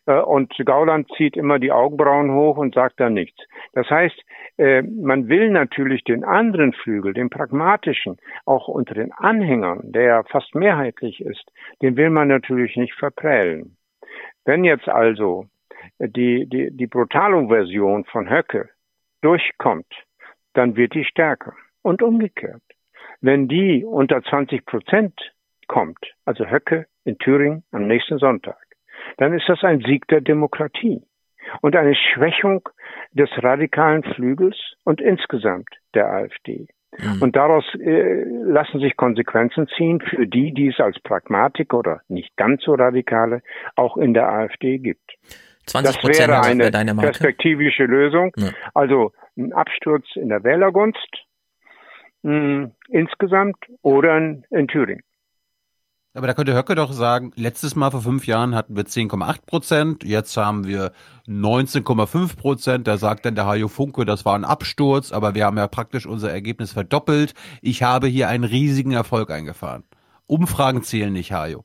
Äh, 0.06 0.20
und 0.20 0.52
Gauland 0.64 1.10
zieht 1.16 1.36
immer 1.36 1.58
die 1.58 1.72
Augenbrauen 1.72 2.32
hoch 2.32 2.56
und 2.56 2.74
sagt 2.74 3.00
dann 3.00 3.14
nichts. 3.14 3.40
Das 3.72 3.88
heißt, 3.88 4.18
äh, 4.58 4.82
man 4.82 5.28
will 5.28 5.50
natürlich 5.50 6.04
den 6.04 6.24
anderen 6.24 6.72
Flügel, 6.72 7.12
den 7.12 7.30
pragmatischen, 7.30 8.18
auch 8.44 8.68
unter 8.68 8.94
den 8.94 9.12
Anhängern, 9.12 9.92
der 9.92 10.02
ja 10.02 10.22
fast 10.24 10.54
mehrheitlich 10.54 11.20
ist, 11.20 11.50
den 11.82 11.96
will 11.96 12.10
man 12.10 12.28
natürlich 12.28 12.76
nicht 12.76 12.94
verprellen. 12.94 13.76
Wenn 14.44 14.64
jetzt 14.64 14.88
also 14.88 15.46
die, 15.98 16.46
die, 16.46 16.70
die 16.70 16.86
Brutalo-Version 16.86 18.04
von 18.06 18.30
Höcke 18.30 18.68
durchkommt, 19.22 19.92
dann 20.54 20.76
wird 20.76 20.94
die 20.94 21.04
stärker. 21.04 21.54
Und 21.82 22.02
umgekehrt. 22.02 22.62
Wenn 23.20 23.48
die 23.48 23.84
unter 23.84 24.22
20 24.22 24.66
Prozent 24.66 25.14
kommt, 25.66 25.98
also 26.24 26.44
Höcke 26.44 26.86
in 27.04 27.18
Thüringen 27.18 27.64
am 27.70 27.86
nächsten 27.86 28.18
Sonntag, 28.18 28.58
dann 29.16 29.32
ist 29.32 29.48
das 29.48 29.62
ein 29.62 29.80
Sieg 29.80 30.06
der 30.08 30.20
Demokratie 30.20 31.02
und 31.60 31.76
eine 31.76 31.94
Schwächung 31.94 32.68
des 33.12 33.30
radikalen 33.38 34.02
Flügels 34.02 34.56
und 34.84 35.00
insgesamt 35.00 35.68
der 35.94 36.10
AfD. 36.10 36.68
Mhm. 36.98 37.22
Und 37.22 37.36
daraus 37.36 37.64
äh, 37.78 38.24
lassen 38.24 38.80
sich 38.80 38.96
Konsequenzen 38.96 39.68
ziehen 39.76 40.00
für 40.00 40.26
die, 40.26 40.52
die 40.52 40.68
es 40.68 40.80
als 40.80 40.98
Pragmatik 41.00 41.72
oder 41.72 42.00
nicht 42.08 42.36
ganz 42.36 42.62
so 42.64 42.74
radikale 42.74 43.42
auch 43.76 43.96
in 43.96 44.14
der 44.14 44.28
AfD 44.28 44.78
gibt. 44.78 45.12
20 45.66 46.00
das 46.00 46.18
wäre 46.18 46.42
eine 46.42 46.70
deine 46.70 46.94
perspektivische 46.94 47.84
Lösung. 47.84 48.32
Ja. 48.36 48.48
Also 48.74 49.12
ein 49.36 49.52
Absturz 49.52 50.04
in 50.16 50.28
der 50.28 50.42
Wählergunst 50.42 51.26
mh, 52.22 52.32
hm, 52.32 52.72
insgesamt 52.88 53.56
oder 53.82 54.16
in, 54.16 54.44
in 54.50 54.66
Thüringen. 54.66 55.02
Aber 56.12 56.26
da 56.26 56.34
könnte 56.34 56.56
Höcke 56.56 56.74
doch 56.74 56.90
sagen, 56.90 57.30
letztes 57.36 57.76
Mal 57.76 57.92
vor 57.92 58.00
fünf 58.00 58.26
Jahren 58.26 58.56
hatten 58.56 58.74
wir 58.74 58.82
10,8 58.82 59.46
Prozent, 59.46 60.04
jetzt 60.04 60.36
haben 60.36 60.66
wir 60.66 60.90
19,5 61.28 62.36
Prozent. 62.36 62.88
Da 62.88 62.96
sagt 62.96 63.24
dann 63.26 63.36
der 63.36 63.46
Hajo 63.46 63.68
Funke, 63.68 64.04
das 64.04 64.24
war 64.24 64.34
ein 64.34 64.44
Absturz, 64.44 65.12
aber 65.12 65.36
wir 65.36 65.46
haben 65.46 65.56
ja 65.56 65.68
praktisch 65.68 66.06
unser 66.06 66.32
Ergebnis 66.32 66.72
verdoppelt. 66.72 67.34
Ich 67.62 67.84
habe 67.84 68.08
hier 68.08 68.28
einen 68.28 68.42
riesigen 68.42 68.90
Erfolg 68.90 69.30
eingefahren. 69.30 69.84
Umfragen 70.26 70.82
zählen 70.82 71.12
nicht, 71.12 71.30
Hajo. 71.32 71.64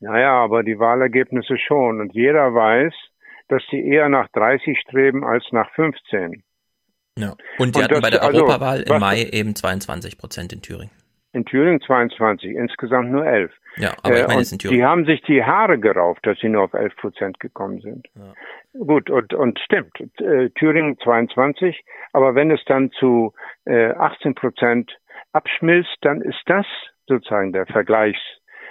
Naja, 0.00 0.32
aber 0.32 0.62
die 0.62 0.78
Wahlergebnisse 0.78 1.56
schon. 1.56 2.00
Und 2.00 2.12
jeder 2.12 2.54
weiß, 2.54 2.92
dass 3.48 3.62
die 3.72 3.82
eher 3.82 4.10
nach 4.10 4.28
30 4.28 4.78
streben 4.78 5.24
als 5.24 5.44
nach 5.52 5.70
15. 5.74 6.42
Ja. 7.18 7.34
Und 7.58 7.74
die 7.74 7.80
Und 7.80 7.84
hatten 7.84 8.02
bei 8.02 8.10
der 8.10 8.22
also, 8.22 8.38
Europawahl 8.38 8.82
im 8.82 9.00
Mai 9.00 9.22
eben 9.24 9.56
22 9.56 10.18
Prozent 10.18 10.52
in 10.52 10.60
Thüringen. 10.60 10.97
In 11.32 11.44
Thüringen 11.44 11.80
22, 11.80 12.54
insgesamt 12.56 13.10
nur 13.10 13.26
11. 13.26 13.52
Ja, 13.76 13.92
aber 14.02 14.20
ich 14.20 14.26
meine, 14.26 14.40
äh, 14.40 14.44
in 14.50 14.58
Thüringen. 14.58 14.78
Die 14.78 14.84
haben 14.84 15.04
sich 15.04 15.20
die 15.22 15.44
Haare 15.44 15.78
gerauft, 15.78 16.26
dass 16.26 16.38
sie 16.38 16.48
nur 16.48 16.64
auf 16.64 16.72
11 16.72 16.96
Prozent 16.96 17.40
gekommen 17.40 17.80
sind. 17.80 18.08
Ja. 18.14 18.32
Gut, 18.84 19.10
und, 19.10 19.34
und 19.34 19.58
stimmt, 19.60 19.92
äh, 20.20 20.48
Thüringen 20.50 20.98
22, 20.98 21.84
aber 22.12 22.34
wenn 22.34 22.50
es 22.50 22.64
dann 22.66 22.90
zu 22.92 23.34
äh, 23.66 23.90
18 23.90 24.34
Prozent 24.34 24.98
abschmilzt, 25.32 25.96
dann 26.00 26.22
ist 26.22 26.42
das 26.46 26.66
sozusagen 27.06 27.52
der 27.52 27.66
Vergleichs 27.66 28.20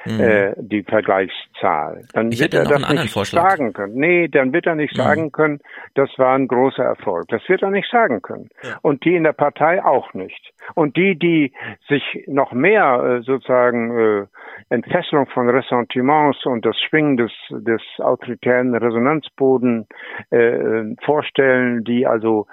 mhm. 0.07 0.19
äh, 0.19 0.53
die 0.57 0.83
Vergleichszahl. 0.83 2.03
Dann 2.13 2.31
ich 2.31 2.39
wird 2.39 2.53
er 2.53 2.63
das 2.63 2.89
nicht 2.89 3.13
Vorschlag. 3.13 3.51
sagen 3.51 3.73
können. 3.73 3.95
Nee, 3.95 4.27
dann 4.27 4.53
wird 4.53 4.65
er 4.65 4.75
nicht 4.75 4.93
mhm. 4.97 5.01
sagen 5.01 5.31
können, 5.31 5.59
das 5.95 6.09
war 6.17 6.35
ein 6.35 6.47
großer 6.47 6.83
Erfolg. 6.83 7.27
Das 7.29 7.41
wird 7.47 7.61
er 7.61 7.71
nicht 7.71 7.89
sagen 7.91 8.21
können. 8.21 8.49
Ja. 8.63 8.77
Und 8.81 9.05
die 9.05 9.15
in 9.15 9.23
der 9.23 9.33
Partei 9.33 9.83
auch 9.83 10.13
nicht. 10.13 10.53
Und 10.75 10.97
die, 10.97 11.17
die 11.17 11.53
sich 11.87 12.23
noch 12.27 12.51
mehr 12.51 13.19
äh, 13.19 13.23
sozusagen 13.23 13.97
äh, 13.97 14.25
Entfesselung 14.69 15.27
von 15.27 15.49
Ressentiments 15.49 16.45
und 16.45 16.65
das 16.65 16.77
Schwingen 16.79 17.17
des, 17.17 17.31
des 17.49 17.81
autoritären 17.99 18.75
Resonanzboden 18.75 19.87
äh, 20.29 20.95
vorstellen, 21.03 21.83
die 21.83 22.05
also 22.07 22.47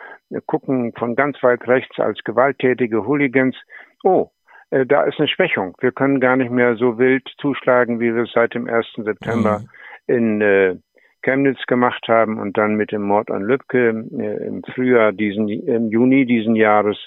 gucken 0.47 0.93
von 0.97 1.17
ganz 1.17 1.43
weit 1.43 1.67
rechts 1.67 1.99
als 1.99 2.23
gewalttätige 2.25 3.07
Hooligans. 3.07 3.57
Oh, 4.03 4.29
äh, 4.29 4.44
da 4.71 5.03
ist 5.03 5.19
eine 5.19 5.29
Schwächung. 5.29 5.77
Wir 5.81 5.93
können 5.93 6.21
gar 6.21 6.37
nicht 6.37 6.51
mehr 6.51 6.77
so 6.77 6.99
wild 6.99 7.29
zuschlagen, 7.39 8.01
wie 8.01 8.15
wir 8.15 8.25
es 8.25 8.33
seit 8.33 8.55
dem 8.55 8.69
1. 8.69 8.87
September 8.97 9.61
mhm. 9.61 10.15
in 10.15 10.41
äh, 10.41 10.77
Chemnitz 11.25 11.65
gemacht 11.67 12.07
haben 12.09 12.39
und 12.39 12.57
dann 12.57 12.77
mit 12.77 12.93
dem 12.93 13.03
Mord 13.03 13.31
an 13.31 13.43
Lübcke 13.43 13.89
äh, 13.89 14.47
im 14.47 14.63
Frühjahr 14.63 15.13
diesen, 15.13 15.49
im 15.49 15.89
Juni 15.89 16.27
diesen 16.27 16.55
Jahres 16.55 16.99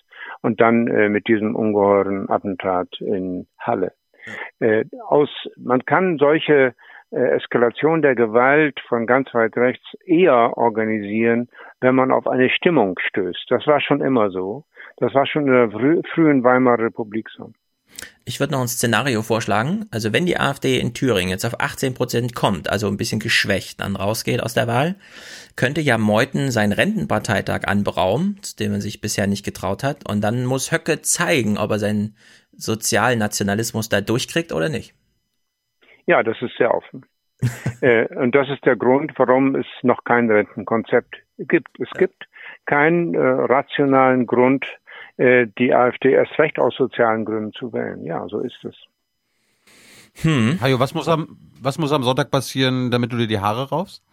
und 0.42 0.60
dann 0.60 0.88
äh, 0.88 1.08
mit 1.08 1.28
diesem 1.28 1.56
ungeheuren 1.56 2.30
Attentat 2.30 2.90
in 3.00 3.48
Halle. 3.60 3.94
Äh, 4.60 4.86
aus, 5.08 5.30
man 5.56 5.86
kann 5.86 6.18
solche 6.18 6.54
äh, 6.54 6.72
Eskalation 7.12 8.02
der 8.02 8.16
Gewalt 8.16 8.80
von 8.88 9.06
ganz 9.06 9.34
weit 9.34 9.56
rechts 9.56 9.86
eher 10.06 10.58
organisieren, 10.58 11.48
wenn 11.80 11.96
man 11.96 12.12
auf 12.12 12.28
eine 12.28 12.50
Stimmung 12.50 13.00
stößt. 13.00 13.46
Das 13.50 13.66
war 13.66 13.80
schon 13.80 14.02
immer 14.02 14.30
so. 14.30 14.66
Das 14.98 15.14
war 15.14 15.26
schon 15.26 15.48
in 15.48 15.54
der 15.54 16.04
frühen 16.14 16.44
Weimarer 16.44 16.86
Republik 16.86 17.30
so. 17.30 17.52
Ich 18.26 18.42
würde 18.42 18.54
noch 18.54 18.62
ein 18.62 18.68
Szenario 18.68 19.22
vorschlagen. 19.22 19.86
Also 19.90 20.12
wenn 20.12 20.26
die 20.26 20.38
AfD 20.38 20.80
in 20.80 20.94
Thüringen 20.94 21.30
jetzt 21.30 21.46
auf 21.46 21.62
18 21.62 21.94
Prozent 21.94 22.36
kommt, 22.36 22.70
also 22.70 22.88
ein 22.88 22.98
bisschen 22.98 23.20
geschwächt 23.20 23.80
dann 23.80 23.96
rausgeht 23.96 24.44
aus 24.44 24.54
der 24.54 24.68
Wahl, 24.68 24.96
könnte 25.56 25.80
ja 25.80 25.98
Meuthen 25.98 26.52
seinen 26.52 26.74
Rentenparteitag 26.74 27.66
anberaumen, 27.68 28.40
den 28.60 28.72
man 28.72 28.82
sich 28.82 29.00
bisher 29.00 29.28
nicht 29.28 29.46
getraut 29.46 29.84
hat. 29.84 30.10
Und 30.10 30.22
dann 30.22 30.46
muss 30.46 30.74
Höcke 30.74 31.02
zeigen, 31.02 31.58
ob 31.58 31.72
er 31.72 31.80
seinen 31.80 32.18
Sozialnationalismus 32.52 33.88
da 33.88 34.02
durchkriegt 34.02 34.52
oder 34.52 34.68
nicht. 34.68 34.94
Ja, 36.08 36.24
das 36.24 36.42
ist 36.42 36.58
sehr 36.58 36.74
offen. 36.74 37.06
äh, 37.82 38.08
und 38.16 38.34
das 38.34 38.50
ist 38.50 38.66
der 38.66 38.76
Grund, 38.76 39.12
warum 39.18 39.56
es 39.56 39.68
noch 39.84 40.04
kein 40.04 40.32
Rentenkonzept 40.32 41.18
gibt. 41.38 41.80
Es 41.80 41.90
ja. 41.94 42.00
gibt 42.00 42.28
keinen 42.66 43.14
äh, 43.14 43.20
rationalen 43.20 44.26
Grund, 44.26 44.66
äh, 45.18 45.46
die 45.60 45.74
AfD 45.74 46.12
erst 46.12 46.38
recht 46.40 46.58
aus 46.58 46.76
sozialen 46.76 47.26
Gründen 47.26 47.54
zu 47.54 47.74
wählen. 47.74 48.04
Ja, 48.04 48.28
so 48.28 48.40
ist 48.40 48.64
es. 48.64 48.76
Hm. 50.24 50.58
Hajo, 50.62 50.80
was 50.80 50.96
muss 50.96 51.08
am, 51.08 51.38
was 51.62 51.78
muss 51.78 51.92
am 51.92 52.02
Sonntag 52.02 52.32
passieren, 52.32 52.90
damit 52.90 53.12
du 53.12 53.18
dir 53.18 53.28
die 53.28 53.40
Haare 53.40 53.70
raufst? 53.70 54.04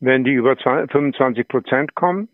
Wenn 0.00 0.24
die 0.24 0.32
über 0.32 0.56
25 0.56 1.48
Prozent 1.48 1.94
kommen, 1.94 2.28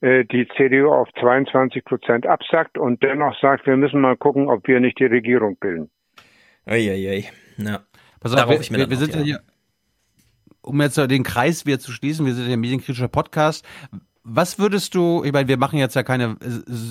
äh, 0.00 0.24
die 0.24 0.48
CDU 0.56 0.90
auf 0.90 1.08
22 1.20 1.84
Prozent 1.84 2.26
absackt 2.26 2.78
und 2.78 3.02
dennoch 3.02 3.38
sagt, 3.40 3.66
wir 3.66 3.76
müssen 3.76 4.00
mal 4.00 4.16
gucken, 4.16 4.48
ob 4.48 4.66
wir 4.66 4.80
nicht 4.80 4.98
die 4.98 5.06
Regierung 5.06 5.56
bilden. 5.56 5.90
Eieiei. 6.64 7.30
Ja. 7.58 7.80
Pass 8.20 8.34
auf, 8.34 8.48
wir, 8.48 8.78
wir, 8.78 8.90
wir 8.90 8.96
sind 8.96 9.14
ja 9.14 9.20
hier, 9.20 9.42
um 10.62 10.80
jetzt 10.80 10.96
den 10.96 11.22
Kreis 11.24 11.66
wieder 11.66 11.80
zu 11.80 11.92
schließen, 11.92 12.24
wir 12.24 12.34
sind 12.34 12.46
ja 12.46 12.52
ein 12.52 12.60
medienkritischer 12.60 13.08
Podcast. 13.08 13.64
Was 14.24 14.60
würdest 14.60 14.94
du, 14.94 15.24
ich 15.24 15.32
meine, 15.32 15.48
wir 15.48 15.56
machen 15.56 15.80
jetzt 15.80 15.96
ja 15.96 16.04
keine 16.04 16.36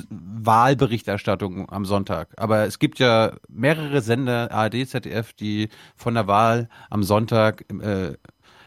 Wahlberichterstattung 0.09 1.69
am 1.69 1.85
Sonntag, 1.85 2.33
aber 2.35 2.65
es 2.65 2.77
gibt 2.77 2.99
ja 2.99 3.37
mehrere 3.47 4.01
Sender, 4.01 4.51
ARD, 4.51 4.85
ZDF, 4.85 5.31
die 5.31 5.69
von 5.95 6.15
der 6.15 6.27
Wahl 6.27 6.67
am 6.89 7.03
Sonntag 7.03 7.63
äh, 7.81 8.17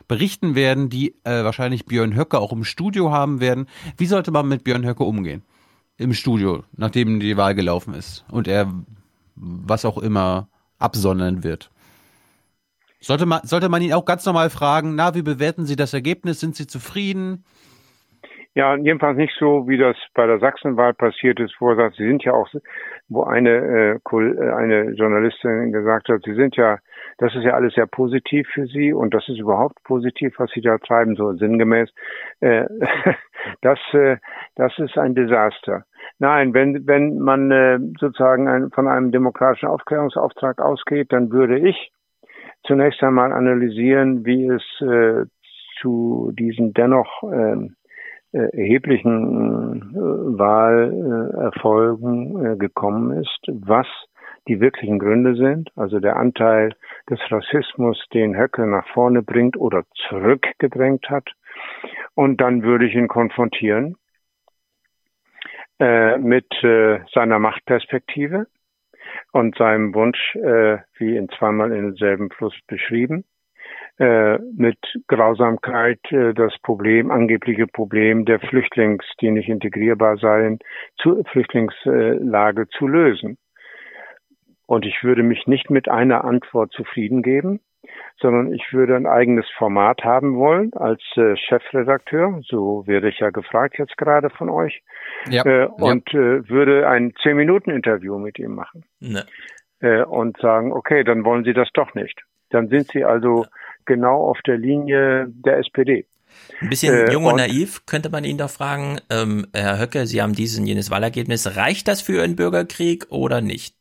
berichten 0.08 0.54
werden, 0.54 0.88
die 0.88 1.14
äh, 1.24 1.44
wahrscheinlich 1.44 1.84
Björn 1.84 2.16
Höcke 2.16 2.38
auch 2.38 2.52
im 2.52 2.64
Studio 2.64 3.12
haben 3.12 3.40
werden. 3.40 3.66
Wie 3.98 4.06
sollte 4.06 4.30
man 4.30 4.48
mit 4.48 4.64
Björn 4.64 4.86
Höcke 4.86 5.04
umgehen? 5.04 5.42
Im 5.98 6.14
Studio, 6.14 6.64
nachdem 6.74 7.20
die 7.20 7.36
Wahl 7.36 7.54
gelaufen 7.54 7.92
ist 7.92 8.24
und 8.30 8.48
er 8.48 8.72
was 9.36 9.84
auch 9.84 9.98
immer 9.98 10.48
absondern 10.84 11.42
wird. 11.42 11.70
Sollte 13.00 13.26
man, 13.26 13.40
sollte 13.42 13.68
man 13.68 13.82
ihn 13.82 13.92
auch 13.92 14.04
ganz 14.04 14.24
normal 14.24 14.48
fragen, 14.50 14.94
na, 14.94 15.14
wie 15.14 15.22
bewerten 15.22 15.66
Sie 15.66 15.76
das 15.76 15.92
Ergebnis? 15.92 16.40
Sind 16.40 16.56
Sie 16.56 16.66
zufrieden? 16.66 17.44
Ja, 18.54 18.76
jedenfalls 18.76 19.16
nicht 19.16 19.34
so, 19.38 19.68
wie 19.68 19.76
das 19.76 19.96
bei 20.14 20.26
der 20.26 20.38
Sachsenwahl 20.38 20.94
passiert 20.94 21.40
ist, 21.40 21.54
wo 21.58 21.70
er 21.70 21.76
sagt, 21.76 21.96
Sie 21.96 22.06
sind 22.06 22.22
ja 22.22 22.32
auch, 22.32 22.48
wo 23.08 23.24
eine, 23.24 23.50
äh, 23.50 24.16
äh, 24.16 24.52
eine 24.52 24.90
Journalistin 24.92 25.72
gesagt 25.72 26.08
hat, 26.08 26.22
Sie 26.24 26.34
sind 26.34 26.54
ja, 26.56 26.78
das 27.18 27.34
ist 27.34 27.44
ja 27.44 27.54
alles 27.54 27.74
sehr 27.74 27.86
positiv 27.86 28.48
für 28.52 28.66
Sie 28.66 28.92
und 28.92 29.14
das 29.14 29.28
ist 29.28 29.38
überhaupt 29.38 29.82
positiv, 29.84 30.34
was 30.38 30.50
Sie 30.50 30.60
da 30.60 30.76
treiben, 30.78 31.16
so 31.16 31.32
sinngemäß. 31.32 31.90
Äh, 32.40 32.66
das, 33.62 33.78
äh, 33.92 34.16
das 34.56 34.76
ist 34.78 34.98
ein 34.98 35.14
Desaster. 35.14 35.84
Nein, 36.18 36.52
wenn, 36.54 36.86
wenn 36.86 37.18
man 37.18 37.50
äh, 37.50 37.78
sozusagen 37.98 38.48
ein, 38.48 38.70
von 38.70 38.88
einem 38.88 39.12
demokratischen 39.12 39.68
Aufklärungsauftrag 39.68 40.60
ausgeht, 40.60 41.12
dann 41.12 41.30
würde 41.32 41.58
ich 41.58 41.92
zunächst 42.64 43.02
einmal 43.02 43.32
analysieren, 43.32 44.24
wie 44.24 44.46
es 44.46 44.62
äh, 44.80 45.26
zu 45.80 46.30
diesen 46.34 46.72
dennoch 46.72 47.24
ähm, 47.24 47.74
äh, 48.32 48.48
erheblichen 48.56 49.92
äh, 49.94 49.98
Wahlerfolgen 50.38 52.44
äh, 52.44 52.56
gekommen 52.56 53.20
ist, 53.20 53.40
was 53.48 53.86
die 54.48 54.60
wirklichen 54.60 54.98
Gründe 54.98 55.34
sind, 55.34 55.70
also 55.76 56.00
der 56.00 56.16
Anteil 56.16 56.74
des 57.08 57.20
Rassismus, 57.30 58.04
den 58.12 58.36
Höcke 58.36 58.66
nach 58.66 58.86
vorne 58.88 59.22
bringt 59.22 59.56
oder 59.56 59.84
zurückgedrängt 60.08 61.08
hat. 61.08 61.30
Und 62.14 62.40
dann 62.40 62.62
würde 62.62 62.86
ich 62.86 62.94
ihn 62.94 63.08
konfrontieren 63.08 63.96
äh, 65.80 66.18
mit 66.18 66.46
äh, 66.62 67.00
seiner 67.12 67.38
Machtperspektive 67.38 68.46
und 69.32 69.56
seinem 69.56 69.94
Wunsch, 69.94 70.36
äh, 70.36 70.78
wie 70.98 71.16
in 71.16 71.28
zweimal 71.30 71.72
in 71.72 71.82
demselben 71.82 72.30
Fluss 72.30 72.54
beschrieben, 72.66 73.24
äh, 73.98 74.38
mit 74.38 74.78
Grausamkeit 75.06 76.00
äh, 76.10 76.34
das 76.34 76.52
Problem, 76.62 77.10
angebliche 77.10 77.66
Problem 77.66 78.24
der 78.24 78.40
Flüchtlings, 78.40 79.04
die 79.20 79.30
nicht 79.30 79.48
integrierbar 79.48 80.16
seien, 80.16 80.58
zu 80.96 81.22
Flüchtlingslage 81.30 82.68
zu 82.68 82.88
lösen. 82.88 83.38
Und 84.66 84.86
ich 84.86 85.02
würde 85.02 85.22
mich 85.22 85.46
nicht 85.46 85.70
mit 85.70 85.88
einer 85.88 86.24
Antwort 86.24 86.72
zufrieden 86.72 87.22
geben, 87.22 87.60
sondern 88.20 88.52
ich 88.52 88.72
würde 88.72 88.96
ein 88.96 89.06
eigenes 89.06 89.46
Format 89.58 90.04
haben 90.04 90.36
wollen 90.36 90.72
als 90.74 91.02
äh, 91.16 91.36
Chefredakteur. 91.36 92.40
So 92.48 92.86
werde 92.86 93.08
ich 93.08 93.18
ja 93.18 93.30
gefragt 93.30 93.78
jetzt 93.78 93.96
gerade 93.96 94.30
von 94.30 94.48
euch. 94.48 94.82
Ja, 95.28 95.44
äh, 95.44 95.66
und 95.66 96.10
ja. 96.12 96.20
Äh, 96.20 96.48
würde 96.48 96.88
ein 96.88 97.12
zehn 97.22 97.36
Minuten 97.36 97.70
Interview 97.70 98.18
mit 98.18 98.38
ihm 98.38 98.54
machen. 98.54 98.84
Ne. 99.00 99.24
Äh, 99.80 100.04
und 100.04 100.38
sagen, 100.38 100.72
okay, 100.72 101.04
dann 101.04 101.24
wollen 101.24 101.44
Sie 101.44 101.52
das 101.52 101.68
doch 101.74 101.94
nicht. 101.94 102.22
Dann 102.50 102.68
sind 102.68 102.90
Sie 102.92 103.04
also 103.04 103.46
genau 103.84 104.28
auf 104.28 104.38
der 104.46 104.56
Linie 104.56 105.26
der 105.28 105.58
SPD. 105.58 106.06
Ein 106.60 106.68
bisschen 106.68 106.94
äh, 106.94 107.12
jung 107.12 107.26
und, 107.26 107.36
naiv 107.36 107.84
könnte 107.86 108.10
man 108.10 108.24
ihn 108.24 108.38
doch 108.38 108.50
fragen, 108.50 108.98
ähm, 109.10 109.46
Herr 109.54 109.78
Höcke, 109.78 110.06
Sie 110.06 110.22
haben 110.22 110.34
dieses 110.34 110.58
und 110.58 110.66
jenes 110.66 110.90
Wahlergebnis. 110.90 111.56
Reicht 111.56 111.88
das 111.88 112.00
für 112.00 112.22
einen 112.22 112.36
Bürgerkrieg 112.36 113.06
oder 113.10 113.40
nicht? 113.40 113.76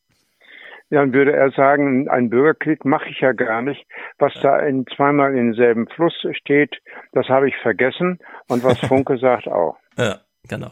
Dann 0.94 1.14
würde 1.14 1.34
er 1.34 1.52
sagen, 1.52 2.08
einen 2.10 2.30
Bürgerkrieg 2.30 2.86
mache 2.86 3.10
ich 3.10 3.20
ja 3.20 3.32
gar 3.32 3.62
nicht. 3.62 3.86
Was 4.20 4.34
da 4.42 4.60
in, 4.60 4.86
zweimal 4.88 5.32
in 5.32 5.48
demselben 5.48 5.88
Fluss 5.88 6.14
steht, 6.32 6.82
das 7.14 7.28
habe 7.30 7.48
ich 7.48 7.56
vergessen. 7.58 8.20
Und 8.48 8.64
was 8.64 8.80
Funke 8.88 9.18
sagt 9.18 9.48
auch. 9.48 9.78
Ja, 9.98 10.20
genau. 10.48 10.72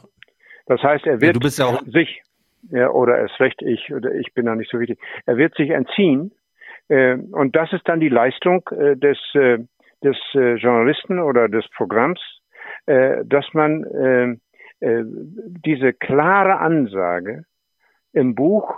Das 0.67 0.81
heißt, 0.83 1.05
er 1.05 1.21
wird 1.21 1.43
ja, 1.57 1.71
ja 1.71 1.79
sich, 1.85 2.21
ja, 2.69 2.89
oder 2.89 3.17
erst 3.17 3.39
recht 3.39 3.61
ich, 3.61 3.93
oder 3.93 4.13
ich 4.13 4.33
bin 4.33 4.45
da 4.45 4.55
nicht 4.55 4.71
so 4.71 4.79
wichtig, 4.79 4.99
er 5.25 5.37
wird 5.37 5.55
sich 5.55 5.71
entziehen. 5.71 6.31
Äh, 6.87 7.15
und 7.15 7.55
das 7.55 7.73
ist 7.73 7.87
dann 7.87 7.99
die 7.99 8.09
Leistung 8.09 8.69
äh, 8.71 8.95
des, 8.95 9.17
äh, 9.33 9.59
des 10.03 10.17
äh, 10.33 10.55
Journalisten 10.55 11.19
oder 11.19 11.49
des 11.49 11.67
Programms, 11.75 12.19
äh, 12.85 13.23
dass 13.25 13.45
man 13.53 13.83
äh, 13.83 14.85
äh, 14.85 15.03
diese 15.05 15.93
klare 15.93 16.59
Ansage 16.59 17.45
im 18.13 18.35
Buch 18.35 18.77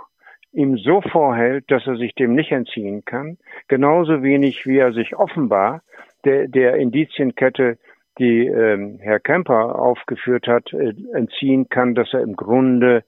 ihm 0.54 0.76
so 0.78 1.00
vorhält, 1.00 1.70
dass 1.70 1.86
er 1.86 1.96
sich 1.96 2.14
dem 2.14 2.34
nicht 2.34 2.52
entziehen 2.52 3.04
kann, 3.04 3.38
genauso 3.68 4.22
wenig 4.22 4.66
wie 4.66 4.78
er 4.78 4.92
sich 4.92 5.16
offenbar 5.16 5.82
der, 6.24 6.48
der 6.48 6.76
Indizienkette, 6.76 7.78
die 8.18 8.46
ähm, 8.46 8.98
Herr 9.00 9.20
Kemper 9.20 9.78
aufgeführt 9.78 10.46
hat, 10.46 10.72
äh, 10.72 10.94
entziehen 11.12 11.68
kann, 11.68 11.94
dass 11.94 12.12
er 12.12 12.20
im 12.20 12.36
Grunde 12.36 13.02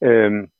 ähm, 0.00 0.50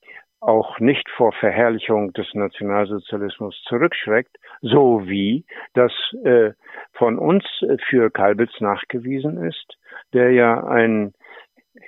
auch 0.41 0.79
nicht 0.79 1.09
vor 1.11 1.33
Verherrlichung 1.33 2.13
des 2.13 2.33
Nationalsozialismus 2.33 3.61
zurückschreckt, 3.67 4.37
so 4.61 5.03
wie 5.09 5.45
das 5.75 5.93
äh, 6.25 6.53
von 6.93 7.19
uns 7.19 7.45
für 7.89 8.11
Kalbitz 8.11 8.61
nachgewiesen 8.61 9.43
ist, 9.43 9.79
der 10.13 10.31
ja 10.31 10.65
einen 10.65 11.13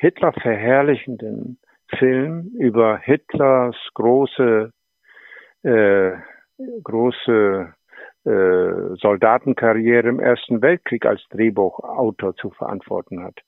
Hitler 0.01 0.33
verherrlichenden 0.33 1.59
Film 1.99 2.51
über 2.59 2.99
Hitlers 2.99 3.77
große 3.95 4.73
äh, 5.63 6.13
große 6.83 7.75
äh, 8.25 8.97
Soldatenkarriere 9.01 10.09
im 10.09 10.21
Ersten 10.21 10.61
Weltkrieg 10.61 11.07
als 11.07 11.23
Drehbuchautor 11.31 12.37
zu 12.37 12.51
verantworten 12.51 13.23
hat. 13.23 13.39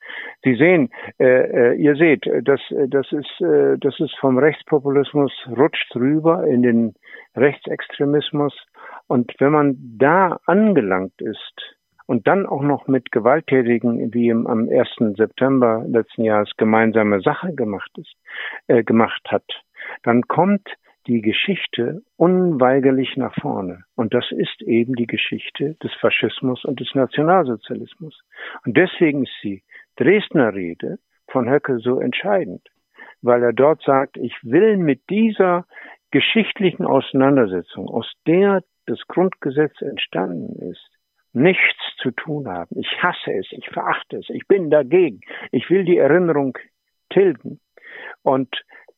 Sie 0.43 0.55
sehen, 0.55 0.91
äh, 1.19 1.73
äh, 1.73 1.75
ihr 1.75 1.95
seht, 1.97 2.27
das, 2.43 2.61
das 2.89 3.13
ist, 3.13 3.41
äh, 3.41 3.77
das 3.79 4.01
ist 4.01 4.17
vom 4.19 4.39
Rechtspopulismus 4.39 5.33
rutscht 5.59 5.95
rüber 5.95 6.47
in 6.47 6.63
den 6.63 6.95
Rechtsextremismus. 7.37 8.55
Und 9.09 9.35
wenn 9.41 9.53
man 9.53 9.77
da 9.99 10.39
angelangt 10.47 11.21
ist, 11.21 11.77
und 12.13 12.27
dann 12.27 12.45
auch 12.45 12.61
noch 12.61 12.89
mit 12.89 13.11
Gewalttätigen, 13.11 14.13
wie 14.13 14.29
im, 14.29 14.47
am 14.47 14.69
1. 14.69 15.17
September 15.17 15.83
letzten 15.89 16.25
Jahres 16.25 16.51
gemeinsame 16.59 17.23
Sache 17.23 17.55
gemacht 17.55 17.91
ist, 17.97 18.15
äh, 18.67 18.85
gemacht 18.85 19.23
hat, 19.29 19.47
dann 20.03 20.21
kommt 20.29 20.69
die 21.07 21.23
Geschichte 21.23 22.03
unweigerlich 22.19 23.17
nach 23.17 23.35
vorne. 23.41 23.85
Und 23.97 24.13
das 24.13 24.31
ist 24.31 24.61
eben 24.61 24.95
die 24.95 25.07
Geschichte 25.07 25.75
des 25.83 25.91
Faschismus 26.03 26.67
und 26.67 26.81
des 26.81 26.95
Nationalsozialismus. 26.95 28.21
Und 28.67 28.77
deswegen 28.77 29.23
ist 29.23 29.39
die 29.43 29.63
Dresdner 29.97 30.53
Rede 30.53 30.99
von 31.29 31.49
Höcke 31.49 31.79
so 31.79 31.99
entscheidend, 31.99 32.69
weil 33.23 33.43
er 33.43 33.55
dort 33.55 33.81
sagt, 33.85 34.19
ich 34.19 34.37
will 34.43 34.77
mit 34.77 35.09
dieser 35.09 35.65
geschichtlichen 36.11 36.85
Auseinandersetzung, 36.85 37.89
aus 37.89 38.13
der 38.27 38.63
das 38.85 39.01
Grundgesetz 39.09 39.81
entstanden 39.81 40.61
ist, 40.61 40.92
nichts 41.33 41.97
zu 41.99 42.11
tun 42.11 42.49
haben. 42.49 42.79
Ich 42.79 43.03
hasse 43.03 43.33
es, 43.33 43.47
ich 43.53 43.69
verachte 43.69 44.19
es, 44.19 44.29
ich 44.29 44.47
bin 44.47 44.71
dagegen. 44.71 45.21
Ich 45.51 45.71
will 45.71 45.85
die 45.85 45.99
Erinnerung 45.99 46.59
tilgen 47.11 47.61
und 48.23 48.49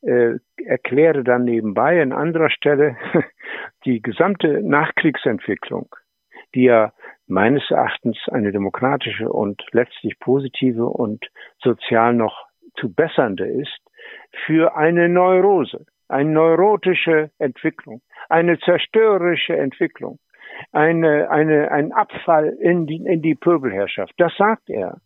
äh, 0.01 0.35
erkläre 0.63 1.23
dann 1.23 1.45
nebenbei 1.45 2.01
an 2.01 2.11
anderer 2.11 2.49
Stelle 2.49 2.97
die 3.85 4.01
gesamte 4.01 4.61
Nachkriegsentwicklung, 4.61 5.95
die 6.53 6.63
ja 6.63 6.93
meines 7.27 7.63
Erachtens 7.71 8.17
eine 8.29 8.51
demokratische 8.51 9.29
und 9.31 9.63
letztlich 9.71 10.19
positive 10.19 10.85
und 10.85 11.25
sozial 11.59 12.13
noch 12.13 12.47
zu 12.75 12.93
bessernde 12.93 13.47
ist, 13.47 13.79
für 14.45 14.75
eine 14.75 15.09
Neurose, 15.09 15.85
eine 16.07 16.29
neurotische 16.29 17.31
Entwicklung, 17.39 18.01
eine 18.29 18.59
zerstörerische 18.59 19.55
Entwicklung 19.57 20.19
eine, 20.71 21.29
eine, 21.29 21.71
ein 21.71 21.91
Abfall 21.91 22.49
in 22.59 22.87
die, 22.87 22.97
in 22.97 23.21
die 23.21 23.35
Pöbelherrschaft. 23.35 24.13
Das 24.17 24.33
sagt 24.37 24.69
er. 24.69 25.01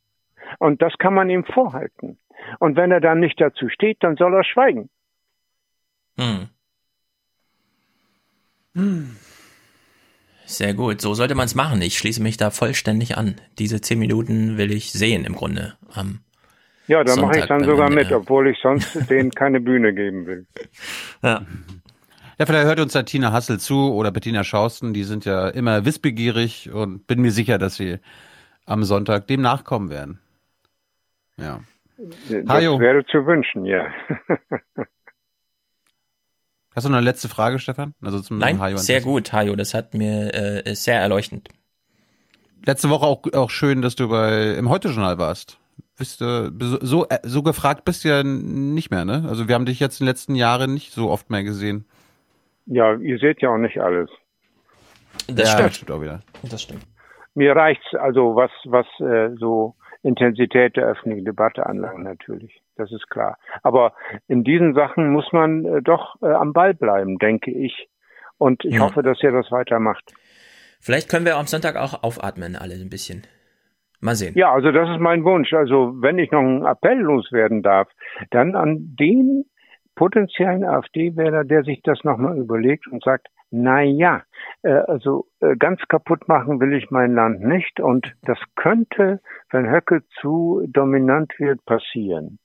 Und 0.58 0.82
das 0.82 0.94
kann 0.98 1.14
man 1.14 1.30
ihm 1.30 1.44
vorhalten. 1.44 2.18
Und 2.60 2.76
wenn 2.76 2.92
er 2.92 3.02
dann 3.02 3.20
nicht 3.20 3.40
dazu 3.40 3.70
steht, 3.70 3.98
dann 4.02 4.16
soll 4.16 4.34
er 4.34 4.44
schweigen. 4.44 4.90
Hm. 6.18 6.50
Hm. 8.76 9.16
Sehr 10.46 10.74
gut, 10.74 11.00
so 11.00 11.14
sollte 11.14 11.36
man 11.36 11.46
es 11.46 11.54
machen. 11.54 11.82
Ich 11.82 11.98
schließe 11.98 12.24
mich 12.24 12.38
da 12.38 12.50
vollständig 12.50 13.18
an. 13.18 13.36
Diese 13.60 13.82
zehn 13.82 14.00
Minuten 14.00 14.58
will 14.58 14.72
ich 14.72 14.92
sehen 14.92 15.26
im 15.26 15.36
Grunde. 15.36 15.76
Am 15.94 16.22
ja, 16.88 17.04
da 17.04 17.16
mache 17.18 17.38
ich 17.38 17.46
dann 17.46 17.64
sogar 17.64 17.92
mit, 17.92 18.12
obwohl 18.12 18.50
ich 18.50 18.58
sonst 18.64 19.08
denen 19.12 19.30
keine 19.30 19.62
Bühne 19.62 19.94
geben 19.94 20.26
will. 20.26 20.46
Ja. 21.22 21.46
Ja, 22.40 22.46
vielleicht 22.46 22.68
hört 22.68 22.80
uns 22.80 22.94
da 22.94 23.04
Tina 23.04 23.34
Hassel 23.34 23.60
zu 23.60 23.94
oder 23.94 24.12
Bettina 24.12 24.46
Schausten, 24.46 24.94
die 24.94 25.04
sind 25.04 25.26
ja 25.26 25.50
immer 25.50 25.84
wissbegierig 25.84 26.72
und 26.72 27.06
bin 27.06 27.20
mir 27.20 27.32
sicher, 27.32 27.58
dass 27.58 27.76
sie 27.76 28.00
am 28.66 28.86
Sonntag 28.86 29.28
dem 29.28 29.42
nachkommen 29.42 29.90
werden. 29.90 30.20
Ja. 31.36 31.60
Das 31.98 32.48
Hajo. 32.48 32.80
wäre 32.80 33.06
zu 33.06 33.26
wünschen, 33.26 33.66
ja. 33.66 33.88
Hast 36.74 36.86
du 36.86 36.90
noch 36.90 36.98
eine 37.00 37.06
letzte 37.06 37.28
Frage, 37.28 37.60
Stefan? 37.60 37.94
Also 38.02 38.22
zum 38.22 38.38
Nein, 38.38 38.58
Hajo 38.60 38.78
sehr 38.78 39.02
gut, 39.02 39.34
Hajo. 39.34 39.58
Das 39.58 39.74
hat 39.74 39.94
mir 39.94 40.34
äh, 40.34 40.76
sehr 40.76 41.02
erleuchtend. 41.02 41.50
Letzte 42.66 42.90
Woche 42.90 43.06
auch, 43.06 43.22
auch 43.34 43.50
schön, 43.50 43.82
dass 43.82 43.98
du 43.98 44.08
bei 44.08 44.54
im 44.54 44.70
Heute-Journal 44.70 45.18
warst. 45.18 45.60
Bist 45.98 46.22
du 46.22 46.54
so, 46.82 47.06
so 47.24 47.44
gefragt 47.44 47.84
bist 47.84 48.06
du 48.06 48.10
ja 48.10 48.24
nicht 48.24 48.92
mehr, 48.92 49.04
ne? 49.04 49.26
Also 49.28 49.50
wir 49.50 49.56
haben 49.56 49.66
dich 49.66 49.82
jetzt 49.82 50.00
in 50.00 50.06
den 50.06 50.12
letzten 50.12 50.36
Jahren 50.36 50.74
nicht 50.74 50.94
so 50.94 51.10
oft 51.10 51.30
mehr 51.30 51.44
gesehen. 51.44 51.84
Ja, 52.72 52.94
ihr 52.96 53.18
seht 53.18 53.42
ja 53.42 53.50
auch 53.50 53.58
nicht 53.58 53.80
alles. 53.80 54.10
Das 55.28 55.54
ja, 55.54 55.70
stimmt. 55.70 55.92
auch 55.92 56.02
wieder. 56.02 56.22
Das 56.44 56.62
stimmt. 56.62 56.86
Mir 57.34 57.56
reicht's 57.56 57.96
also, 57.96 58.36
was, 58.36 58.52
was 58.66 58.86
äh, 59.00 59.36
so 59.38 59.76
Intensität 60.04 60.76
der 60.78 60.86
öffentlichen 60.86 61.26
Debatte 61.26 61.66
anlangt, 61.66 62.04
natürlich. 62.04 62.62
Das 62.76 62.92
ist 62.92 63.10
klar. 63.10 63.38
Aber 63.64 63.94
in 64.28 64.44
diesen 64.44 64.74
Sachen 64.74 65.10
muss 65.10 65.32
man 65.32 65.66
äh, 65.66 65.82
doch 65.82 66.22
äh, 66.22 66.28
am 66.28 66.54
Ball 66.54 66.74
bleiben, 66.74 67.18
denke 67.18 67.52
ich. 67.52 67.90
Und 68.38 68.64
ich 68.64 68.76
ja. 68.76 68.82
hoffe, 68.82 69.04
dass 69.04 69.22
ihr 69.22 69.32
das 69.32 69.52
weitermacht. 69.52 70.14
Vielleicht 70.80 71.10
können 71.10 71.26
wir 71.26 71.38
am 71.38 71.48
Sonntag 71.48 71.76
auch 71.76 72.04
aufatmen, 72.04 72.56
alle 72.56 72.76
ein 72.76 72.90
bisschen. 72.90 73.24
Mal 74.00 74.16
sehen. 74.16 74.34
Ja, 74.38 74.54
also 74.54 74.72
das 74.72 74.90
ist 74.90 75.00
mein 75.00 75.26
Wunsch. 75.26 75.52
Also 75.54 75.94
wenn 75.98 76.20
ich 76.20 76.32
noch 76.32 76.40
einen 76.40 76.66
Appell 76.66 77.00
loswerden 77.00 77.64
darf, 77.64 77.90
dann 78.30 78.56
an 78.56 78.96
den 78.98 79.46
potenziellen 80.00 80.64
AfD-Wähler, 80.64 81.44
der 81.44 81.64
sich 81.64 81.82
das 81.84 82.06
nochmal 82.06 82.38
überlegt 82.38 82.88
und 82.88 83.04
sagt, 83.04 83.28
na 83.52 83.82
ja, 83.82 84.24
äh, 84.64 84.70
also 84.70 85.26
äh, 85.42 85.58
ganz 85.58 85.82
kaputt 85.90 86.30
machen 86.30 86.62
will 86.62 86.72
ich 86.74 86.90
mein 86.90 87.14
Land 87.14 87.42
nicht 87.42 87.82
und 87.82 88.16
das 88.22 88.40
könnte, 88.56 89.20
wenn 89.52 89.70
Höcke 89.70 90.04
zu 90.22 90.64
dominant 90.68 91.38
wird, 91.38 91.66
passieren. 91.66 92.40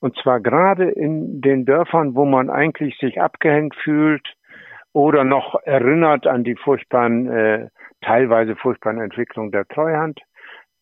Und 0.00 0.16
zwar 0.16 0.40
gerade 0.40 0.90
in 0.90 1.40
den 1.40 1.64
Dörfern, 1.64 2.16
wo 2.16 2.24
man 2.24 2.50
eigentlich 2.50 2.98
sich 2.98 3.20
abgehängt 3.20 3.76
fühlt 3.76 4.34
oder 4.92 5.22
noch 5.22 5.54
erinnert 5.62 6.26
an 6.26 6.42
die 6.42 6.56
furchtbaren, 6.56 7.30
äh, 7.30 7.68
teilweise 8.00 8.56
furchtbaren 8.56 9.00
Entwicklungen 9.00 9.52
der 9.52 9.68
Treuhand. 9.68 10.18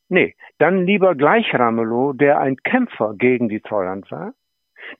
Nee, 0.08 0.34
dann 0.56 0.86
lieber 0.86 1.14
gleich 1.14 1.52
Ramelow, 1.52 2.14
der 2.14 2.40
ein 2.40 2.56
Kämpfer 2.56 3.12
gegen 3.18 3.50
die 3.50 3.60
Treuhand 3.60 4.10
war, 4.10 4.32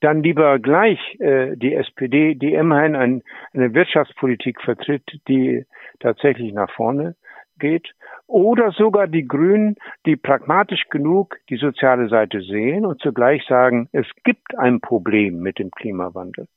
dann 0.01 0.23
lieber 0.23 0.59
gleich 0.59 0.99
äh, 1.21 1.57
die 1.57 1.75
SPD, 1.75 2.35
die 2.35 2.55
immerhin 2.55 2.97
ein, 2.97 3.23
eine 3.53 3.75
Wirtschaftspolitik 3.75 4.61
vertritt, 4.61 5.21
die 5.29 5.65
tatsächlich 6.01 6.53
nach 6.53 6.71
vorne 6.71 7.15
geht, 7.59 7.95
oder 8.27 8.73
sogar 8.73 9.07
die 9.07 9.27
Grünen, 9.27 9.77
die 10.05 10.17
pragmatisch 10.17 10.89
genug 10.91 11.39
die 11.49 11.57
soziale 11.57 12.09
Seite 12.09 12.41
sehen 12.41 12.85
und 12.85 13.01
zugleich 13.01 13.45
sagen, 13.47 13.89
es 13.93 14.07
gibt 14.25 14.59
ein 14.59 14.81
Problem 14.81 15.39
mit 15.39 15.59
dem 15.59 15.71
Klimawandel. 15.71 16.49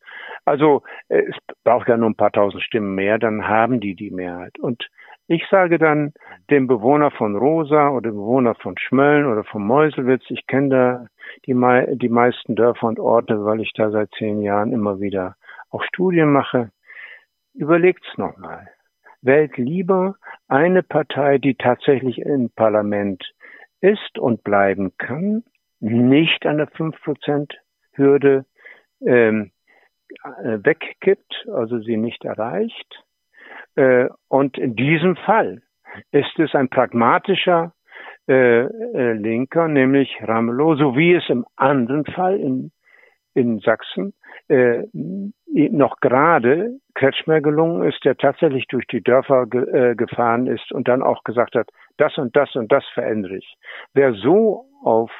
Also 0.45 0.83
äh, 1.09 1.23
es 1.29 1.35
braucht 1.63 1.87
ja 1.87 1.97
nur 1.97 2.09
ein 2.09 2.15
paar 2.15 2.31
tausend 2.31 2.63
Stimmen 2.63 2.95
mehr, 2.95 3.19
dann 3.19 3.47
haben 3.47 3.79
die 3.79 3.95
die 3.95 4.11
Mehrheit. 4.11 4.57
Und 4.59 4.89
Ich 5.31 5.45
sage 5.51 5.77
dann 5.77 6.13
dem 6.49 6.65
Bewohner 6.65 7.11
von 7.11 7.35
Rosa 7.35 7.89
oder 7.89 8.09
dem 8.09 8.15
Bewohner 8.15 8.55
von 8.55 8.75
Schmölln 8.79 9.27
oder 9.27 9.43
von 9.43 9.61
Meuselwitz, 9.61 10.23
ich 10.29 10.47
kenne 10.47 10.69
da 10.69 11.05
die, 11.45 11.53
die 11.97 12.09
meisten 12.09 12.55
Dörfer 12.55 12.87
und 12.87 12.99
Orte, 12.99 13.45
weil 13.45 13.59
ich 13.59 13.71
da 13.73 13.91
seit 13.91 14.09
zehn 14.17 14.41
Jahren 14.41 14.73
immer 14.73 14.99
wieder 14.99 15.35
auch 15.69 15.83
Studien 15.83 16.31
mache. 16.31 16.71
Überlegt's 17.53 18.17
nochmal. 18.17 18.69
Wählt 19.21 19.55
lieber 19.57 20.15
eine 20.47 20.81
Partei, 20.81 21.37
die 21.37 21.53
tatsächlich 21.53 22.17
im 22.17 22.49
Parlament 22.49 23.23
ist 23.81 24.17
und 24.17 24.43
bleiben 24.43 24.97
kann, 24.97 25.43
nicht 25.79 26.47
an 26.47 26.57
der 26.57 26.69
5%-Hürde 26.69 28.45
ähm, 29.05 29.51
äh, 30.23 30.57
wegkippt, 30.63 31.45
also 31.53 31.77
sie 31.77 31.97
nicht 31.97 32.25
erreicht, 32.25 33.05
und 34.27 34.57
in 34.57 34.75
diesem 34.75 35.15
Fall 35.15 35.61
ist 36.11 36.37
es 36.37 36.53
ein 36.53 36.69
pragmatischer 36.69 37.73
äh, 38.29 38.65
äh, 38.65 39.13
Linker, 39.13 39.67
nämlich 39.67 40.15
Ramelow, 40.21 40.75
so 40.75 40.95
wie 40.95 41.15
es 41.15 41.27
im 41.29 41.45
anderen 41.55 42.05
Fall 42.05 42.39
in, 42.39 42.71
in 43.33 43.59
Sachsen 43.59 44.13
äh, 44.49 44.83
noch 44.93 45.99
gerade 45.99 46.77
Kretschmer 46.93 47.41
gelungen 47.41 47.89
ist, 47.89 48.05
der 48.05 48.15
tatsächlich 48.17 48.67
durch 48.67 48.85
die 48.85 49.01
Dörfer 49.01 49.47
ge 49.47 49.63
äh, 49.71 49.95
gefahren 49.95 50.45
ist 50.45 50.71
und 50.71 50.87
dann 50.87 51.01
auch 51.01 51.23
gesagt 51.23 51.55
hat, 51.55 51.69
das 51.97 52.15
und 52.19 52.35
das 52.35 52.55
und 52.55 52.71
das 52.71 52.85
verändere 52.93 53.37
ich. 53.37 53.55
Wer 53.93 54.13
so 54.13 54.65
auf 54.83 55.11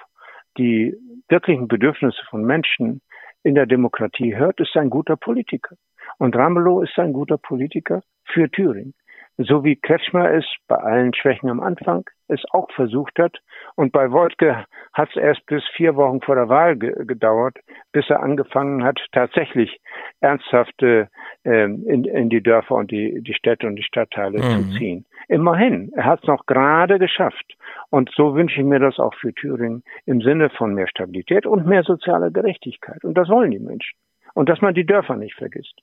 die 0.60 0.96
wirklichen 1.30 1.68
Bedürfnisse 1.68 2.22
von 2.30 2.44
Menschen 2.44 3.02
in 3.42 3.56
der 3.56 3.66
Demokratie 3.66 4.36
hört, 4.36 4.60
ist 4.60 4.78
ein 4.78 4.92
guter 4.92 5.16
Politiker. 5.16 5.76
Und 6.20 6.36
Ramelow 6.36 6.82
ist 6.82 7.00
ein 7.00 7.14
guter 7.14 7.40
Politiker 7.40 8.04
für 8.34 8.50
Thüringen. 8.50 8.94
So 9.42 9.64
wie 9.64 9.78
Kretschmer 9.78 10.34
es 10.34 10.46
bei 10.68 10.76
allen 10.76 11.14
Schwächen 11.14 11.50
am 11.50 11.62
Anfang 11.62 12.04
es 12.28 12.44
auch 12.52 12.70
versucht 12.72 13.18
hat. 13.20 13.38
Und 13.76 13.94
bei 13.94 14.12
Woltke 14.12 14.66
hat 14.92 15.10
es 15.12 15.16
erst 15.16 15.46
bis 15.46 15.64
vier 15.78 15.96
Wochen 15.96 16.20
vor 16.20 16.36
der 16.36 16.50
Wahl 16.50 16.76
ge 16.76 16.94
gedauert, 17.06 17.58
bis 17.94 18.10
er 18.10 18.22
angefangen 18.22 18.84
hat, 18.84 19.00
tatsächlich 19.14 19.80
ernsthafte 20.20 21.08
äh, 21.46 21.64
in, 21.64 22.04
in 22.04 22.30
die 22.30 22.44
Dörfer 22.44 22.76
und 22.76 22.92
die, 22.92 23.22
die 23.22 23.34
Städte 23.34 23.66
und 23.66 23.78
die 23.78 23.84
Stadtteile 23.84 24.40
mhm. 24.40 24.44
zu 24.44 24.78
ziehen. 24.78 25.06
Immerhin, 25.30 25.94
er 25.96 26.04
hat 26.04 26.22
es 26.22 26.28
noch 26.28 26.46
gerade 26.46 27.00
geschafft. 27.00 27.56
Und 27.92 28.12
so 28.14 28.36
wünsche 28.36 28.60
ich 28.60 28.66
mir 28.66 28.80
das 28.80 29.00
auch 29.00 29.14
für 29.14 29.34
Thüringen 29.34 29.84
im 30.06 30.20
Sinne 30.20 30.50
von 30.50 30.74
mehr 30.74 30.88
Stabilität 30.90 31.46
und 31.46 31.66
mehr 31.66 31.84
soziale 31.84 32.30
Gerechtigkeit. 32.30 33.06
Und 33.06 33.14
das 33.14 33.30
wollen 33.30 33.52
die 33.52 33.60
Menschen. 33.60 33.98
Und 34.34 34.50
dass 34.50 34.60
man 34.60 34.74
die 34.74 34.86
Dörfer 34.86 35.16
nicht 35.16 35.36
vergisst. 35.36 35.80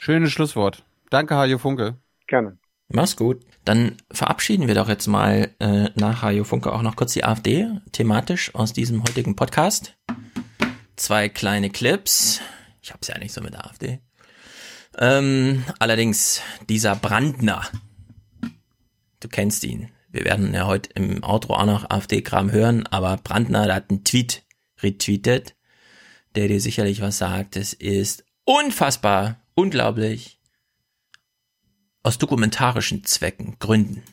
Schönes 0.00 0.32
Schlusswort. 0.32 0.82
Danke, 1.10 1.36
Hajo 1.36 1.58
Funke. 1.58 1.98
Gerne. 2.26 2.58
Mach's 2.88 3.16
gut. 3.16 3.44
Dann 3.64 3.96
verabschieden 4.10 4.68
wir 4.68 4.74
doch 4.74 4.88
jetzt 4.88 5.06
mal 5.06 5.54
äh, 5.58 5.90
nach 5.94 6.22
Hajo 6.22 6.44
Funke 6.44 6.72
auch 6.72 6.82
noch 6.82 6.96
kurz 6.96 7.12
die 7.12 7.24
AfD 7.24 7.68
thematisch 7.92 8.54
aus 8.54 8.72
diesem 8.72 9.02
heutigen 9.02 9.36
Podcast. 9.36 9.96
Zwei 10.96 11.28
kleine 11.28 11.70
Clips. 11.70 12.40
Ich 12.82 12.92
hab's 12.92 13.08
ja 13.08 13.18
nicht 13.18 13.32
so 13.32 13.40
mit 13.40 13.54
der 13.54 13.66
AfD. 13.66 14.00
Ähm, 14.98 15.64
allerdings 15.78 16.40
dieser 16.68 16.96
Brandner. 16.96 17.62
Du 19.20 19.28
kennst 19.28 19.64
ihn. 19.64 19.90
Wir 20.08 20.24
werden 20.24 20.54
ja 20.54 20.66
heute 20.66 20.90
im 20.94 21.22
Outro 21.22 21.54
auch 21.54 21.66
noch 21.66 21.90
AfD-Kram 21.90 22.50
hören, 22.50 22.86
aber 22.86 23.16
Brandner, 23.18 23.66
der 23.66 23.74
hat 23.74 23.90
einen 23.90 24.04
Tweet 24.04 24.44
retweetet, 24.82 25.56
der 26.34 26.48
dir 26.48 26.60
sicherlich 26.60 27.00
was 27.00 27.18
sagt. 27.18 27.56
Es 27.56 27.72
ist 27.72 28.24
unfassbar 28.44 29.40
unglaublich, 29.54 30.35
aus 32.06 32.18
dokumentarischen 32.18 33.04
Zwecken, 33.04 33.56
Gründen. 33.58 34.04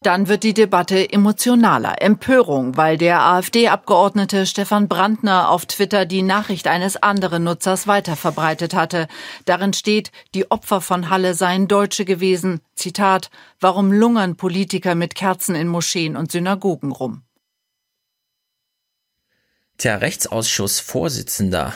Dann 0.00 0.26
wird 0.26 0.42
die 0.42 0.54
Debatte 0.54 1.12
emotionaler. 1.12 2.02
Empörung, 2.02 2.76
weil 2.76 2.96
der 2.96 3.20
AfD-Abgeordnete 3.20 4.46
Stefan 4.46 4.88
Brandner 4.88 5.48
auf 5.50 5.66
Twitter 5.66 6.06
die 6.06 6.22
Nachricht 6.22 6.66
eines 6.66 6.96
anderen 6.96 7.44
Nutzers 7.44 7.86
weiterverbreitet 7.86 8.74
hatte. 8.74 9.06
Darin 9.44 9.74
steht, 9.74 10.10
die 10.34 10.50
Opfer 10.50 10.80
von 10.80 11.08
Halle 11.08 11.34
seien 11.34 11.68
Deutsche 11.68 12.04
gewesen. 12.04 12.62
Zitat, 12.74 13.30
warum 13.60 13.92
lungern 13.92 14.36
Politiker 14.36 14.96
mit 14.96 15.14
Kerzen 15.14 15.54
in 15.54 15.68
Moscheen 15.68 16.16
und 16.16 16.32
Synagogen 16.32 16.90
rum? 16.90 17.22
Tja, 19.78 19.96
Rechtsausschussvorsitzender. 19.96 21.74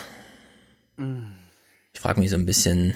Ich 1.92 2.00
frage 2.00 2.20
mich 2.20 2.31
so 2.31 2.36
ein 2.36 2.47
bisschen, 2.47 2.94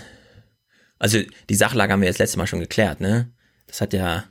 also 1.01 1.19
die 1.49 1.55
Sachlage 1.55 1.93
haben 1.93 2.03
wir 2.03 2.09
jetzt 2.09 2.19
letztes 2.19 2.37
Mal 2.37 2.47
schon 2.47 2.61
geklärt, 2.61 3.01
ne? 3.01 3.33
Das 3.67 3.81
hat 3.81 3.93
ja 3.93 4.25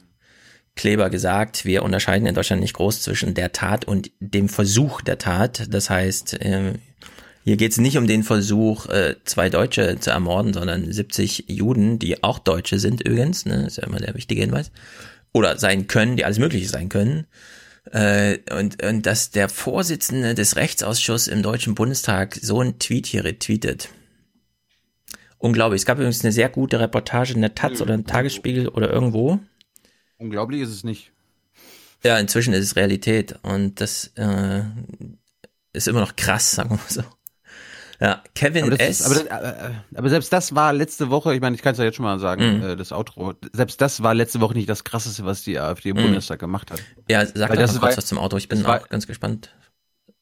Kleber 0.75 1.09
gesagt, 1.09 1.65
wir 1.65 1.83
unterscheiden 1.83 2.25
in 2.25 2.35
Deutschland 2.35 2.61
nicht 2.61 2.75
groß 2.75 3.01
zwischen 3.01 3.33
der 3.33 3.51
Tat 3.51 3.83
und 3.83 4.11
dem 4.21 4.47
Versuch 4.47 5.01
der 5.01 5.17
Tat. 5.17 5.67
Das 5.73 5.89
heißt, 5.89 6.41
äh, 6.41 6.73
hier 7.43 7.57
geht 7.57 7.73
es 7.73 7.79
nicht 7.79 7.97
um 7.97 8.07
den 8.07 8.23
Versuch, 8.23 8.85
äh, 8.85 9.15
zwei 9.25 9.49
Deutsche 9.49 9.99
zu 9.99 10.11
ermorden, 10.11 10.53
sondern 10.53 10.89
70 10.89 11.45
Juden, 11.49 11.99
die 11.99 12.23
auch 12.23 12.39
Deutsche 12.39 12.79
sind 12.79 13.01
übrigens, 13.01 13.45
ne? 13.45 13.65
ist 13.65 13.77
ja 13.77 13.83
immer 13.83 13.99
der 13.99 14.15
wichtige 14.15 14.41
Hinweis. 14.41 14.71
Oder 15.33 15.57
sein 15.57 15.87
können, 15.87 16.15
die 16.15 16.23
alles 16.23 16.39
Mögliche 16.39 16.69
sein 16.69 16.87
können. 16.87 17.25
Äh, 17.91 18.37
und, 18.57 18.81
und 18.81 19.05
dass 19.05 19.31
der 19.31 19.49
Vorsitzende 19.49 20.33
des 20.33 20.55
Rechtsausschusses 20.55 21.27
im 21.27 21.43
Deutschen 21.43 21.75
Bundestag 21.75 22.39
so 22.41 22.61
einen 22.61 22.79
Tweet 22.79 23.07
hier 23.07 23.25
retweetet 23.25 23.89
unglaublich. 25.39 25.81
Es 25.81 25.85
gab 25.85 25.97
übrigens 25.97 26.23
eine 26.23 26.31
sehr 26.31 26.49
gute 26.49 26.79
Reportage 26.79 27.33
in 27.33 27.41
der 27.41 27.55
Taz 27.55 27.81
oder 27.81 27.95
im 27.95 28.05
Tagesspiegel 28.05 28.69
oder 28.69 28.91
irgendwo. 28.91 29.39
Unglaublich 30.17 30.61
ist 30.61 30.69
es 30.69 30.83
nicht. 30.83 31.11
Ja, 32.03 32.17
inzwischen 32.17 32.53
ist 32.53 32.63
es 32.63 32.75
Realität 32.75 33.39
und 33.41 33.81
das 33.81 34.11
äh, 34.15 34.61
ist 35.73 35.87
immer 35.87 36.01
noch 36.01 36.15
krass, 36.15 36.51
sagen 36.51 36.69
wir 36.69 36.77
mal 36.77 36.83
so. 36.87 37.03
Ja, 38.01 38.23
Kevin 38.33 38.65
aber 38.65 38.79
S. 38.79 39.01
Ist, 39.01 39.05
aber, 39.05 39.15
das, 39.15 39.23
äh, 39.25 39.71
aber, 39.93 40.09
selbst 40.09 40.31
das 40.31 40.55
war 40.55 40.71
letzte 40.71 41.09
Woche, 41.09 41.35
ich 41.35 41.41
meine, 41.41 41.55
ich 41.57 41.61
kann 41.61 41.73
es 41.73 41.79
ja 41.79 41.83
jetzt 41.83 41.95
schon 41.95 42.05
mal 42.05 42.17
sagen, 42.17 42.61
äh, 42.61 42.77
das 42.77 42.93
Outro, 42.93 43.33
selbst 43.51 43.81
das 43.81 44.01
war 44.01 44.13
letzte 44.13 44.39
Woche 44.39 44.53
nicht 44.53 44.69
das 44.69 44.85
Krasseste, 44.85 45.25
was 45.25 45.43
die 45.43 45.59
AfD 45.59 45.89
im 45.89 45.97
mhm. 45.97 46.03
Bundestag 46.03 46.39
gemacht 46.39 46.71
hat. 46.71 46.81
Ja, 47.09 47.25
sag 47.25 47.49
doch 47.53 47.73
mal 47.73 47.79
kurz 47.79 47.97
was 47.97 48.05
zum 48.05 48.17
Auto, 48.17 48.37
ich 48.37 48.47
bin 48.47 48.65
auch 48.65 48.87
ganz 48.87 49.05
gespannt. 49.05 49.53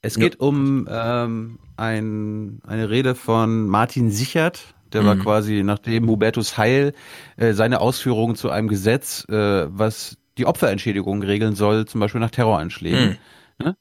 Es 0.02 0.16
geht 0.16 0.40
um 0.40 0.88
ähm, 0.90 1.60
ein, 1.76 2.62
eine 2.66 2.90
Rede 2.90 3.14
von 3.14 3.68
Martin 3.68 4.10
Sichert, 4.10 4.76
der 4.94 5.02
mhm. 5.02 5.06
war 5.06 5.16
quasi, 5.18 5.64
nachdem 5.64 6.08
Hubertus 6.08 6.58
Heil 6.58 6.94
äh, 7.38 7.54
seine 7.54 7.80
Ausführungen 7.80 8.36
zu 8.36 8.50
einem 8.50 8.68
Gesetz, 8.68 9.26
äh, 9.30 9.68
was 9.70 10.18
die 10.38 10.46
Opferentschädigung 10.46 11.24
regeln 11.24 11.56
soll, 11.56 11.86
zum 11.86 12.00
Beispiel 12.00 12.22
nach 12.22 12.32
Terroranschlägen, 12.32 13.18
mhm. 13.60 13.66
ne? 13.66 13.78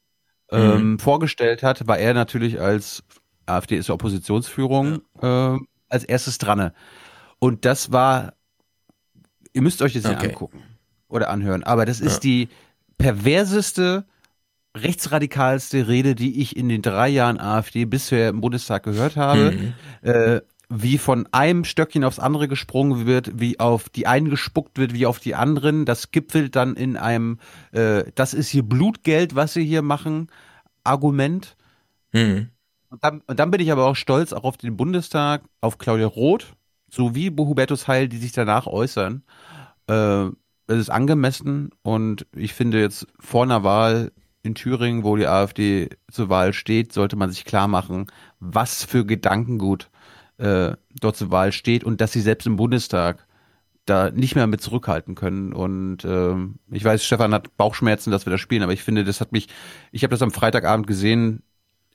ähm, 0.50 0.90
mhm. 0.92 0.98
vorgestellt 0.98 1.62
hat, 1.62 1.86
war 1.86 1.98
er 1.98 2.14
natürlich 2.14 2.60
als 2.60 3.04
AfD 3.46 3.76
ist 3.76 3.88
ja 3.88 3.94
Oppositionsführung 3.94 5.02
ja. 5.22 5.54
Äh, 5.54 5.58
als 5.88 6.04
erstes 6.04 6.38
dran. 6.38 6.72
Und 7.38 7.64
das 7.64 7.92
war, 7.92 8.34
ihr 9.52 9.62
müsst 9.62 9.82
euch 9.82 9.92
das 9.92 10.04
okay. 10.04 10.16
hier 10.18 10.28
angucken 10.30 10.62
oder 11.08 11.30
anhören, 11.30 11.62
aber 11.62 11.86
das 11.86 12.00
ist 12.00 12.24
ja. 12.24 12.30
die 12.30 12.48
perverseste 12.98 14.04
rechtsradikalste 14.76 15.88
Rede, 15.88 16.14
die 16.14 16.40
ich 16.40 16.56
in 16.56 16.68
den 16.68 16.82
drei 16.82 17.08
Jahren 17.08 17.40
AfD 17.40 17.84
bisher 17.84 18.28
im 18.28 18.40
Bundestag 18.40 18.82
gehört 18.82 19.16
habe. 19.16 19.52
Mhm. 19.52 19.74
Äh, 20.02 20.40
wie 20.68 20.98
von 20.98 21.28
einem 21.32 21.64
Stöckchen 21.64 22.04
aufs 22.04 22.18
andere 22.18 22.48
gesprungen 22.48 23.06
wird, 23.06 23.38
wie 23.38 23.60
auf 23.60 23.88
die 23.88 24.06
einen 24.06 24.30
gespuckt 24.30 24.78
wird, 24.78 24.94
wie 24.94 25.06
auf 25.06 25.20
die 25.20 25.34
anderen. 25.34 25.84
Das 25.84 26.10
gipfelt 26.10 26.56
dann 26.56 26.74
in 26.74 26.96
einem, 26.96 27.38
äh, 27.72 28.04
das 28.14 28.34
ist 28.34 28.48
hier 28.48 28.64
Blutgeld, 28.64 29.36
was 29.36 29.52
sie 29.52 29.64
hier 29.64 29.82
machen, 29.82 30.28
Argument. 30.82 31.56
Mhm. 32.12 32.48
Und, 32.90 33.04
dann, 33.04 33.22
und 33.26 33.38
dann 33.38 33.50
bin 33.50 33.60
ich 33.60 33.70
aber 33.70 33.86
auch 33.86 33.96
stolz 33.96 34.32
auch 34.32 34.44
auf 34.44 34.56
den 34.56 34.76
Bundestag, 34.76 35.42
auf 35.60 35.78
Claudia 35.78 36.06
Roth, 36.06 36.54
sowie 36.90 37.30
Hubertus 37.36 37.86
Heil, 37.86 38.08
die 38.08 38.18
sich 38.18 38.32
danach 38.32 38.66
äußern. 38.66 39.22
Äh, 39.86 40.30
das 40.68 40.78
ist 40.78 40.90
angemessen 40.90 41.70
und 41.82 42.26
ich 42.34 42.54
finde 42.54 42.80
jetzt 42.80 43.06
vor 43.20 43.44
einer 43.44 43.62
Wahl 43.62 44.10
in 44.42 44.56
Thüringen, 44.56 45.04
wo 45.04 45.16
die 45.16 45.26
AfD 45.26 45.90
zur 46.10 46.28
Wahl 46.28 46.52
steht, 46.52 46.92
sollte 46.92 47.16
man 47.16 47.30
sich 47.30 47.44
klar 47.44 47.68
machen, 47.68 48.06
was 48.40 48.82
für 48.82 49.04
Gedankengut 49.04 49.90
äh, 50.38 50.72
dort 51.00 51.16
zur 51.16 51.30
Wahl 51.30 51.52
steht 51.52 51.84
und 51.84 52.00
dass 52.00 52.12
sie 52.12 52.20
selbst 52.20 52.46
im 52.46 52.56
Bundestag 52.56 53.26
da 53.86 54.10
nicht 54.10 54.34
mehr 54.34 54.46
mit 54.46 54.60
zurückhalten 54.60 55.14
können. 55.14 55.52
Und 55.52 56.04
äh, 56.04 56.34
ich 56.74 56.84
weiß, 56.84 57.04
Stefan 57.04 57.32
hat 57.32 57.56
Bauchschmerzen, 57.56 58.10
dass 58.10 58.26
wir 58.26 58.30
das 58.32 58.40
spielen, 58.40 58.62
aber 58.62 58.72
ich 58.72 58.82
finde, 58.82 59.04
das 59.04 59.20
hat 59.20 59.32
mich, 59.32 59.48
ich 59.92 60.02
habe 60.02 60.10
das 60.10 60.22
am 60.22 60.32
Freitagabend 60.32 60.86
gesehen. 60.86 61.42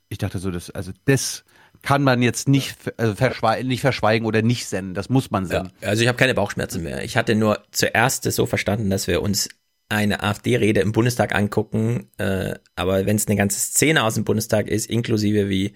Ich 0.08 0.18
dachte 0.18 0.38
so, 0.38 0.50
das, 0.50 0.70
also 0.70 0.92
das 1.04 1.44
kann 1.82 2.02
man 2.02 2.22
jetzt 2.22 2.48
nicht, 2.48 2.76
also 2.96 3.14
verschweigen, 3.14 3.68
nicht 3.68 3.80
verschweigen 3.80 4.26
oder 4.26 4.42
nicht 4.42 4.66
senden. 4.66 4.94
Das 4.94 5.08
muss 5.08 5.30
man 5.30 5.46
senden. 5.46 5.72
Ja, 5.80 5.88
also 5.88 6.02
ich 6.02 6.08
habe 6.08 6.18
keine 6.18 6.34
Bauchschmerzen 6.34 6.82
mehr. 6.82 7.04
Ich 7.04 7.16
hatte 7.16 7.34
nur 7.34 7.62
zuerst 7.70 8.24
es 8.26 8.36
so 8.36 8.46
verstanden, 8.46 8.88
dass 8.88 9.06
wir 9.06 9.22
uns 9.22 9.48
eine 9.88 10.22
AfD-Rede 10.22 10.80
im 10.80 10.92
Bundestag 10.92 11.34
angucken, 11.34 12.08
äh, 12.16 12.54
aber 12.76 13.04
wenn 13.04 13.16
es 13.16 13.26
eine 13.26 13.36
ganze 13.36 13.60
Szene 13.60 14.04
aus 14.04 14.14
dem 14.14 14.24
Bundestag 14.24 14.68
ist, 14.68 14.88
inklusive 14.88 15.50
wie 15.50 15.74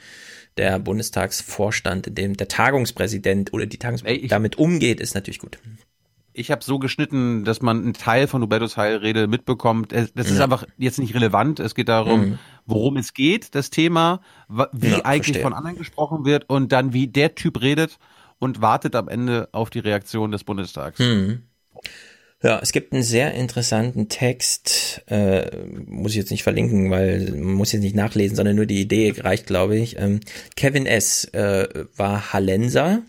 der 0.57 0.78
Bundestagsvorstand, 0.78 2.07
in 2.07 2.15
dem 2.15 2.36
der 2.36 2.49
Tagungspräsident 2.49 3.52
oder 3.52 3.67
die 3.67 3.78
Tagungs 3.78 4.02
Ey, 4.02 4.26
damit 4.26 4.57
umgeht, 4.57 5.01
ist 5.01 5.15
natürlich 5.15 5.39
gut. 5.39 5.59
ich 6.33 6.51
habe 6.51 6.62
so 6.62 6.78
geschnitten, 6.78 7.44
dass 7.44 7.62
man 7.62 7.83
einen 7.83 7.93
Teil 7.94 8.26
von 8.26 8.43
Hubertus 8.43 8.76
Heilrede 8.76 9.26
mitbekommt. 9.26 9.93
Das 9.93 10.10
ja. 10.15 10.23
ist 10.23 10.41
einfach 10.41 10.65
jetzt 10.76 10.99
nicht 10.99 11.15
relevant. 11.15 11.60
Es 11.60 11.75
geht 11.75 11.89
darum, 11.89 12.20
mhm. 12.20 12.39
worum 12.67 12.97
es 12.97 13.15
geht, 13.15 13.55
das 13.55 13.70
Thema, 13.70 14.20
wie 14.49 14.89
ja, 14.89 15.05
eigentlich 15.05 15.25
verstehe. 15.25 15.43
von 15.43 15.55
anderen 15.55 15.76
gesprochen 15.76 16.25
wird 16.25 16.49
und 16.49 16.73
dann 16.73 16.93
wie 16.93 17.07
der 17.07 17.35
Typ 17.35 17.60
redet 17.60 17.99
und 18.39 18.60
wartet 18.60 18.94
am 18.97 19.09
Ende 19.09 19.49
auf 19.52 19.70
die 19.70 19.78
Reaktion 19.78 20.31
des 20.31 20.44
Bundestags. 20.44 20.99
Mhm. 20.99 21.43
Ja, 22.47 22.60
es 22.62 22.70
gibt 22.70 22.92
einen 22.92 23.02
sehr 23.02 23.34
interessanten 23.34 24.08
Text, 24.08 25.02
äh, 25.08 25.50
muss 25.84 26.12
ich 26.12 26.16
jetzt 26.16 26.31
nicht 26.31 26.44
verlinken, 26.44 26.92
weil 26.92 27.33
man 27.33 27.55
muss 27.55 27.73
jetzt 27.73 27.83
nicht 27.83 27.97
nachlesen, 27.97 28.36
sondern 28.36 28.55
nur 28.55 28.66
die 28.66 28.81
Idee 28.81 29.12
reicht, 29.18 29.49
glaube 29.49 29.76
ich. 29.76 29.99
Ähm, 29.99 30.20
Kevin 30.55 30.86
S. 30.86 31.25
Äh, 31.33 31.66
war 31.97 32.33
Hallenser 32.33 33.02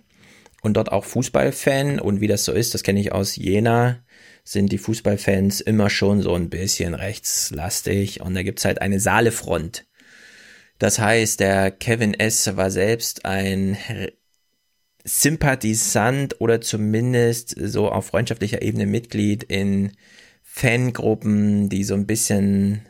und 0.63 0.73
dort 0.73 0.91
auch 0.91 1.05
Fußballfan 1.05 1.99
und 1.99 2.19
wie 2.19 2.25
das 2.25 2.45
so 2.45 2.51
ist, 2.51 2.73
das 2.73 2.81
kenne 2.81 2.99
ich 2.99 3.11
aus 3.11 3.35
Jena, 3.35 3.99
sind 4.43 4.71
die 4.71 4.79
Fußballfans 4.79 5.61
immer 5.61 5.91
schon 5.91 6.23
so 6.23 6.33
ein 6.33 6.49
bisschen 6.49 6.95
rechtslastig 6.95 8.21
und 8.21 8.33
da 8.33 8.41
gibt's 8.41 8.65
halt 8.65 8.81
eine 8.81 8.99
Saalefront. 8.99 9.85
Das 10.79 10.97
heißt, 10.97 11.41
der 11.41 11.69
Kevin 11.69 12.15
S. 12.15 12.57
war 12.57 12.71
selbst 12.71 13.25
ein 13.25 13.77
Sympathisant 15.07 16.41
oder 16.41 16.59
zumindest 16.59 17.55
so 17.57 17.89
auf 17.89 18.07
freundschaftlicher 18.07 18.61
Ebene 18.61 18.85
Mitglied 18.85 19.43
in 19.43 19.93
Fangruppen, 20.43 21.69
die 21.69 21.83
so 21.83 21.93
ein 21.93 22.05
bisschen 22.05 22.81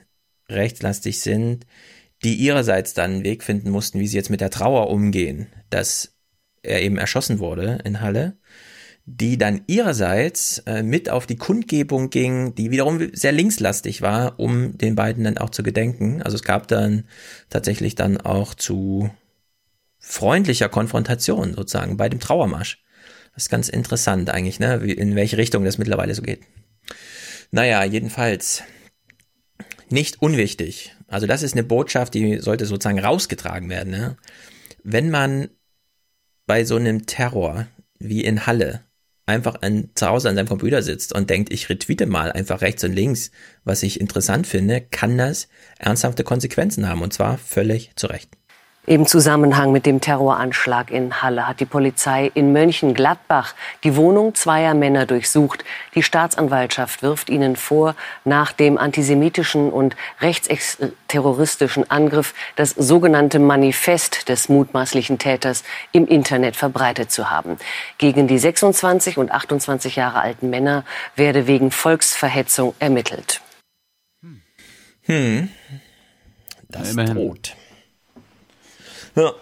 rechtslastig 0.50 1.20
sind, 1.22 1.68
die 2.24 2.36
ihrerseits 2.36 2.94
dann 2.96 3.12
einen 3.12 3.24
Weg 3.24 3.44
finden 3.44 3.70
mussten, 3.70 4.00
wie 4.00 4.08
sie 4.08 4.18
jetzt 4.18 4.32
mit 4.32 4.42
der 4.42 4.50
Trauer 4.50 4.90
umgehen, 4.90 5.48
dass 5.70 6.16
er 6.64 6.82
eben 6.82 6.98
erschossen 6.98 7.38
wurde 7.38 7.80
in 7.84 8.02
Halle, 8.02 8.38
die 9.06 9.38
dann 9.38 9.62
ihrerseits 9.68 10.60
äh, 10.66 10.82
mit 10.82 11.10
auf 11.10 11.28
die 11.28 11.38
Kundgebung 11.38 12.10
ging, 12.10 12.56
die 12.56 12.72
wiederum 12.72 13.10
sehr 13.14 13.32
linkslastig 13.32 14.02
war, 14.02 14.40
um 14.40 14.78
den 14.78 14.96
beiden 14.96 15.24
dann 15.24 15.38
auch 15.38 15.52
zu 15.52 15.62
gedenken. 15.62 16.22
Also 16.24 16.36
es 16.36 16.44
gab 16.44 16.68
dann 16.68 17.06
tatsächlich 17.50 17.94
dann 17.96 18.18
auch 18.18 18.56
zu 18.56 19.12
freundlicher 20.08 20.70
Konfrontation 20.70 21.54
sozusagen 21.54 21.98
bei 21.98 22.08
dem 22.08 22.22
Trauermarsch. 22.22 22.82
Das 23.34 23.44
ist 23.44 23.50
ganz 23.50 23.68
interessant 23.68 24.30
eigentlich, 24.30 24.60
ne? 24.60 24.82
Wie, 24.82 24.94
in 24.94 25.16
welche 25.16 25.38
Richtung 25.38 25.66
das 25.66 25.78
mittlerweile 25.78 26.16
so 26.16 26.22
geht. 26.22 26.42
Naja, 27.52 27.84
jedenfalls 27.84 28.64
nicht 29.90 30.22
unwichtig. 30.22 30.96
Also 31.08 31.28
das 31.28 31.44
ist 31.44 31.54
eine 31.54 31.64
Botschaft, 31.64 32.14
die 32.14 32.40
sollte 32.40 32.66
sozusagen 32.66 33.00
rausgetragen 33.00 33.70
werden. 33.70 33.92
Ne? 33.92 34.18
Wenn 34.84 35.10
man 35.10 35.50
bei 36.46 36.64
so 36.64 36.78
einem 36.78 37.06
Terror 37.06 37.68
wie 38.00 38.24
in 38.24 38.46
Halle 38.46 38.84
einfach 39.26 39.62
an, 39.62 39.90
zu 39.96 40.08
Hause 40.08 40.30
an 40.30 40.36
seinem 40.36 40.48
Computer 40.48 40.82
sitzt 40.82 41.14
und 41.14 41.30
denkt, 41.30 41.52
ich 41.52 41.70
retweete 41.70 42.06
mal 42.06 42.32
einfach 42.32 42.62
rechts 42.62 42.84
und 42.84 42.94
links, 42.94 43.32
was 43.64 43.84
ich 43.84 44.00
interessant 44.00 44.48
finde, 44.48 44.82
kann 44.82 45.18
das 45.18 45.48
ernsthafte 45.78 46.24
Konsequenzen 46.24 46.88
haben 46.88 47.02
und 47.02 47.14
zwar 47.14 47.38
völlig 47.38 47.92
zu 47.96 48.08
Recht. 48.08 48.30
Im 48.90 49.06
Zusammenhang 49.06 49.74
mit 49.74 49.86
dem 49.86 50.00
Terroranschlag 50.00 50.92
in 50.92 51.22
Halle 51.22 51.46
hat 51.46 51.60
die 51.60 51.66
Polizei 51.66 52.32
in 52.34 52.54
Mönchengladbach 52.54 53.54
die 53.84 53.98
Wohnung 53.98 54.34
zweier 54.34 54.74
Männer 54.76 55.06
durchsucht. 55.06 55.66
Die 55.94 56.02
Staatsanwaltschaft 56.02 57.04
wirft 57.04 57.30
ihnen 57.30 57.58
vor, 57.58 57.98
nach 58.24 58.54
dem 58.54 58.78
antisemitischen 58.78 59.74
und 59.74 59.98
rechtsterroristischen 60.22 61.92
Angriff 61.92 62.34
das 62.56 62.70
sogenannte 62.70 63.40
Manifest 63.40 64.30
des 64.30 64.48
mutmaßlichen 64.48 65.20
Täters 65.20 65.66
im 65.92 66.08
Internet 66.08 66.56
verbreitet 66.56 67.12
zu 67.12 67.30
haben. 67.30 67.58
Gegen 67.98 68.30
die 68.30 68.40
26 68.40 69.18
und 69.18 69.32
28 69.32 69.98
Jahre 69.98 70.22
alten 70.22 70.50
Männer 70.50 70.86
werde 71.18 71.46
wegen 71.46 71.72
Volksverhetzung 71.72 72.74
ermittelt. 72.80 73.42
Hm. 75.02 75.50
Das 76.70 76.96
ja, 76.96 77.04
droht. 77.04 77.54
Ja. 79.18 79.34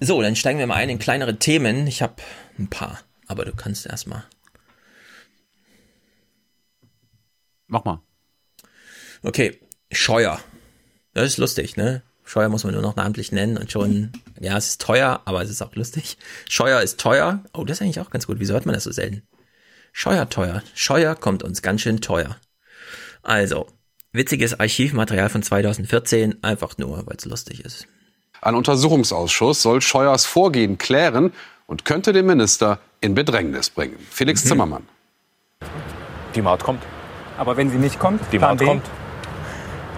So, 0.00 0.20
dann 0.20 0.36
steigen 0.36 0.58
wir 0.58 0.66
mal 0.66 0.74
ein 0.74 0.90
in 0.90 0.98
kleinere 0.98 1.38
Themen. 1.38 1.86
Ich 1.86 2.02
habe 2.02 2.16
ein 2.58 2.68
paar, 2.68 3.00
aber 3.26 3.46
du 3.46 3.54
kannst 3.54 3.86
erstmal. 3.86 4.24
Mach 7.66 7.84
mal. 7.84 8.02
Okay, 9.22 9.58
Scheuer. 9.90 10.38
Das 11.14 11.24
ist 11.24 11.38
lustig, 11.38 11.76
ne? 11.76 12.02
Scheuer 12.24 12.50
muss 12.50 12.64
man 12.64 12.74
nur 12.74 12.82
noch 12.82 12.96
namentlich 12.96 13.32
nennen 13.32 13.56
und 13.56 13.72
schon, 13.72 14.12
ja, 14.40 14.58
es 14.58 14.68
ist 14.68 14.80
teuer, 14.82 15.22
aber 15.24 15.42
es 15.42 15.50
ist 15.50 15.62
auch 15.62 15.74
lustig. 15.74 16.18
Scheuer 16.48 16.82
ist 16.82 17.00
teuer. 17.00 17.42
Oh, 17.54 17.64
das 17.64 17.78
ist 17.78 17.82
eigentlich 17.82 18.00
auch 18.00 18.10
ganz 18.10 18.26
gut. 18.26 18.40
Wieso 18.40 18.52
hört 18.52 18.66
man 18.66 18.74
das 18.74 18.84
so 18.84 18.92
selten? 18.92 19.26
Scheuer 19.92 20.28
teuer. 20.28 20.62
Scheuer 20.74 21.14
kommt 21.14 21.42
uns 21.42 21.62
ganz 21.62 21.80
schön 21.80 22.00
teuer. 22.00 22.36
Also, 23.22 23.68
witziges 24.12 24.58
Archivmaterial 24.58 25.30
von 25.30 25.42
2014, 25.42 26.42
einfach 26.42 26.76
nur, 26.76 27.06
weil 27.06 27.16
es 27.16 27.24
lustig 27.24 27.64
ist. 27.64 27.86
Ein 28.44 28.56
Untersuchungsausschuss 28.56 29.62
soll 29.62 29.80
Scheuers 29.80 30.26
Vorgehen 30.26 30.76
klären 30.76 31.32
und 31.66 31.86
könnte 31.86 32.12
den 32.12 32.26
Minister 32.26 32.78
in 33.00 33.14
Bedrängnis 33.14 33.70
bringen. 33.70 33.96
Felix 34.10 34.44
mhm. 34.44 34.48
Zimmermann. 34.48 34.82
Die 36.34 36.42
Maut 36.42 36.62
kommt. 36.62 36.82
Aber 37.38 37.56
wenn 37.56 37.70
sie 37.70 37.78
nicht 37.78 37.98
kommt, 37.98 38.20
die 38.32 38.38
Maut 38.38 38.58
B, 38.58 38.66
kommt. 38.66 38.84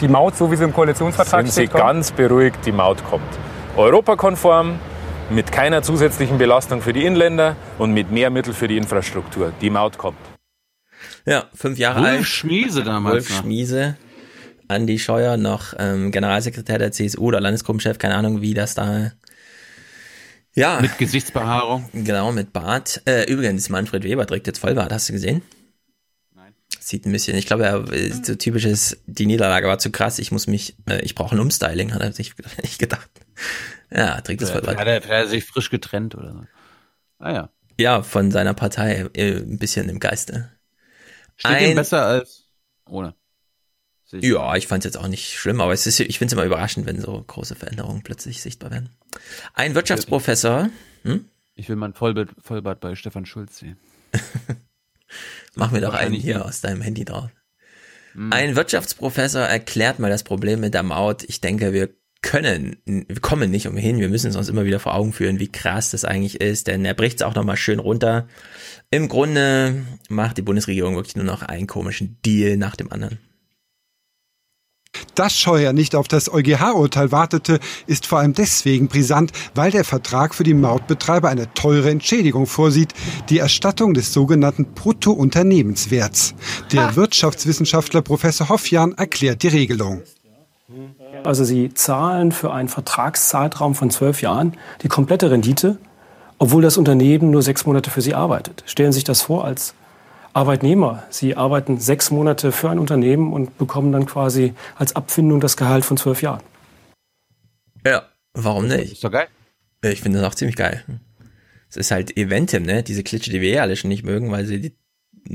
Die 0.01 0.07
Maut, 0.07 0.37
so 0.37 0.49
wie 0.53 0.57
sie 0.57 0.63
im 0.63 0.73
Koalitionsvertrag 0.73 1.41
Sind 1.43 1.53
steht, 1.55 1.71
Sie 1.71 1.73
kommt? 1.73 1.83
ganz 1.83 2.13
beruhigt, 2.13 2.65
die 2.65 2.71
Maut 2.71 3.05
kommt. 3.11 3.27
Europakonform, 3.77 4.79
mit 5.29 5.51
keiner 5.51 5.83
zusätzlichen 5.83 6.39
Belastung 6.39 6.83
für 6.83 6.93
die 6.93 7.05
Inländer 7.05 7.57
und 7.79 7.95
mit 7.95 8.13
mehr 8.13 8.31
Mitteln 8.31 8.55
für 8.55 8.69
die 8.69 8.77
Infrastruktur. 8.77 9.53
Die 9.61 9.71
Maut 9.71 9.99
kommt. 9.99 10.19
Ja, 11.25 11.47
fünf 11.53 11.79
Jahre 11.79 11.99
Wolf 11.99 12.09
alt. 12.11 12.25
Schmiese 12.27 12.85
damals. 12.85 13.29
Wolf 13.29 13.41
Schmiese. 13.41 13.97
Andi 14.69 14.99
Scheuer 14.99 15.37
noch 15.37 15.75
ähm, 15.79 16.11
Generalsekretär 16.13 16.79
der 16.79 16.93
CSU 16.93 17.27
oder 17.27 17.41
Landesgruppenchef, 17.41 17.99
keine 17.99 18.15
Ahnung, 18.15 18.41
wie 18.41 18.55
das 18.55 18.75
da. 18.75 19.13
Ja. 20.55 20.81
Mit 20.81 20.99
Gesichtsbehaarung. 20.99 21.89
Genau, 21.93 22.33
mit 22.33 22.53
Bart. 22.53 23.03
Äh, 23.07 23.31
übrigens, 23.31 23.69
Manfred 23.69 24.05
Weber 24.05 24.27
trägt 24.27 24.47
jetzt 24.47 24.59
Vollbart, 24.59 24.93
hast 24.93 25.09
du 25.09 25.13
gesehen? 25.13 25.43
Nein. 26.35 26.55
Sieht 26.81 27.05
ein 27.05 27.13
bisschen, 27.13 27.37
ich 27.37 27.47
glaube, 27.47 27.67
er 27.67 27.93
ist 27.93 28.25
so 28.25 28.35
typisches, 28.35 28.99
die 29.07 29.27
Niederlage 29.27 29.69
war 29.69 29.79
zu 29.79 29.91
krass, 29.91 30.19
ich 30.19 30.33
muss 30.33 30.47
mich, 30.47 30.77
äh, 30.89 31.01
ich 31.03 31.15
brauche 31.15 31.37
ein 31.37 31.41
Umstyling, 31.41 31.93
hat 31.93 32.01
er 32.01 32.13
sich 32.13 32.35
nicht 32.63 32.79
gedacht. 32.79 33.11
Ja, 33.91 34.21
trägt 34.23 34.43
das 34.43 34.51
Vollbart. 34.51 34.79
Hat 34.79 34.87
er, 34.87 34.97
hat 34.97 35.11
er 35.11 35.27
sich 35.27 35.45
frisch 35.45 35.71
getrennt 35.71 36.15
oder 36.15 36.33
so? 36.33 36.41
Ah 37.19 37.33
ja. 37.33 37.51
Ja, 37.79 38.03
von 38.03 38.31
seiner 38.31 38.55
Partei, 38.55 39.11
äh, 39.15 39.37
ein 39.37 39.59
bisschen 39.59 39.89
im 39.91 40.01
Geiste. 40.01 40.51
Steht 41.37 41.53
ein, 41.53 41.71
ihm 41.71 41.77
besser 41.77 42.07
als 42.07 42.47
ohne. 42.89 43.15
Ja, 44.13 44.55
ich 44.55 44.67
fand 44.69 44.85
es 44.85 44.93
jetzt 44.93 45.03
auch 45.03 45.09
nicht 45.09 45.35
schlimm, 45.35 45.61
aber 45.61 45.73
es 45.73 45.87
ist, 45.87 45.99
ich 45.99 46.19
finde 46.19 46.31
es 46.31 46.33
immer 46.35 46.45
überraschend, 46.45 46.87
wenn 46.87 47.01
so 47.01 47.23
große 47.27 47.57
Veränderungen 47.57 48.03
plötzlich 48.03 48.41
sichtbar 48.41 48.71
werden. 48.71 48.91
Ein 49.55 49.75
Wirtschaftsprofessor. 49.75 50.71
Hm? 51.03 51.25
Ich 51.55 51.69
will 51.69 51.77
mein 51.77 51.95
Vollbart, 51.95 52.31
Vollbart 52.41 52.81
bei 52.81 52.95
Stefan 52.95 53.27
Schulz 53.27 53.59
sehen. 53.59 53.77
Mach 55.57 55.73
mir 55.73 55.81
doch 55.81 55.95
einen 55.95 56.15
hier 56.15 56.45
aus 56.45 56.61
deinem 56.61 56.83
Handy 56.83 57.05
drauf. 57.05 57.31
Hm. 58.13 58.33
Ein 58.33 58.55
Wirtschaftsprofessor 58.55 59.43
erklärt 59.43 59.99
mal 59.99 60.11
das 60.11 60.23
Problem 60.23 60.61
mit 60.61 60.75
der 60.75 60.83
Maut. 60.85 61.25
Ich 61.25 61.41
denke, 61.41 61.73
wir 61.73 61.91
können, 62.23 62.77
wir 62.85 63.21
kommen 63.21 63.51
nicht 63.51 63.69
umhin, 63.69 64.01
wir 64.01 64.09
müssen 64.09 64.31
es 64.31 64.37
uns 64.37 64.49
immer 64.49 64.65
wieder 64.65 64.81
vor 64.81 64.95
Augen 64.95 65.13
führen, 65.13 65.39
wie 65.39 65.51
krass 65.51 65.91
das 65.91 66.05
eigentlich 66.05 66.41
ist, 66.41 66.67
denn 66.67 66.85
er 66.85 66.95
bricht 66.95 67.21
es 67.21 67.23
auch 67.23 67.35
nochmal 67.35 67.57
schön 67.57 67.79
runter. 67.79 68.27
Im 68.91 69.09
Grunde 69.09 69.85
macht 70.09 70.37
die 70.37 70.43
Bundesregierung 70.43 70.97
wirklich 70.97 71.17
nur 71.17 71.25
noch 71.25 71.43
einen 71.43 71.67
komischen 71.67 72.19
Deal 72.25 72.57
nach 72.57 72.77
dem 72.77 72.91
anderen. 72.93 73.19
Dass 75.15 75.35
Scheuer 75.35 75.73
nicht 75.73 75.95
auf 75.95 76.09
das 76.09 76.33
EuGH-Urteil 76.33 77.13
wartete, 77.13 77.59
ist 77.87 78.07
vor 78.07 78.19
allem 78.19 78.33
deswegen 78.33 78.89
brisant, 78.89 79.33
weil 79.55 79.71
der 79.71 79.85
Vertrag 79.85 80.35
für 80.35 80.45
die 80.45 80.55
Mautbetreiber 80.55 81.29
eine 81.29 81.53
teure 81.55 81.91
Entschädigung 81.91 82.47
vorsieht, 82.47 82.95
die 83.29 83.39
Erstattung 83.39 83.95
des 83.95 84.13
sogenannten 84.13 84.67
Bruttounternehmenswerts. 84.75 86.35
Der 86.73 86.97
Wirtschaftswissenschaftler 86.97 88.03
Professor 88.03 88.49
Hoffjan 88.49 88.95
erklärt 88.95 89.43
die 89.43 89.49
Regelung. 89.49 90.03
Also 91.25 91.45
Sie 91.45 91.73
zahlen 91.75 92.33
für 92.33 92.53
einen 92.53 92.69
Vertragszeitraum 92.69 93.75
von 93.75 93.91
zwölf 93.91 94.23
Jahren 94.23 94.55
die 94.83 94.89
komplette 94.89 95.31
Rendite, 95.31 95.79
obwohl 96.39 96.63
das 96.63 96.77
Unternehmen 96.77 97.31
nur 97.31 97.43
sechs 97.43 97.67
Monate 97.67 97.91
für 97.91 98.01
Sie 98.01 98.15
arbeitet. 98.15 98.63
Stellen 98.67 98.93
Sie 98.93 98.97
sich 98.97 99.05
das 99.05 99.23
vor 99.23 99.45
als 99.45 99.75
Arbeitnehmer. 100.37 101.03
Sie 101.09 101.35
arbeiten 101.35 101.79
sechs 101.81 102.11
Monate 102.11 102.53
für 102.53 102.69
ein 102.69 102.79
Unternehmen 102.79 103.33
und 103.33 103.57
bekommen 103.57 103.91
dann 103.91 104.05
quasi 104.05 104.53
als 104.77 104.95
Abfindung 104.95 105.41
das 105.41 105.57
Gehalt 105.57 105.85
von 105.87 105.97
zwölf 105.97 106.21
Jahren. 106.21 106.43
Ja, 107.87 108.03
warum 108.35 108.69
nicht? 108.69 108.93
Ist 108.93 109.05
doch 109.05 109.11
geil. 109.11 109.29
Ich 109.83 110.03
finde 110.03 110.19
das 110.19 110.29
auch 110.29 110.35
ziemlich 110.35 110.57
geil. 110.57 110.85
Es 111.71 111.77
ist 111.77 111.91
halt 111.91 112.17
Eventim, 112.19 112.65
ne? 112.65 112.83
Diese 112.83 113.03
Klitsche, 113.03 113.31
die 113.31 113.41
wir 113.41 113.55
eh 113.55 113.61
alle 113.61 113.77
schon 113.77 113.89
nicht 113.89 114.05
mögen, 114.05 114.31
weil 114.31 114.45
sie 114.45 114.61
die 114.61 114.77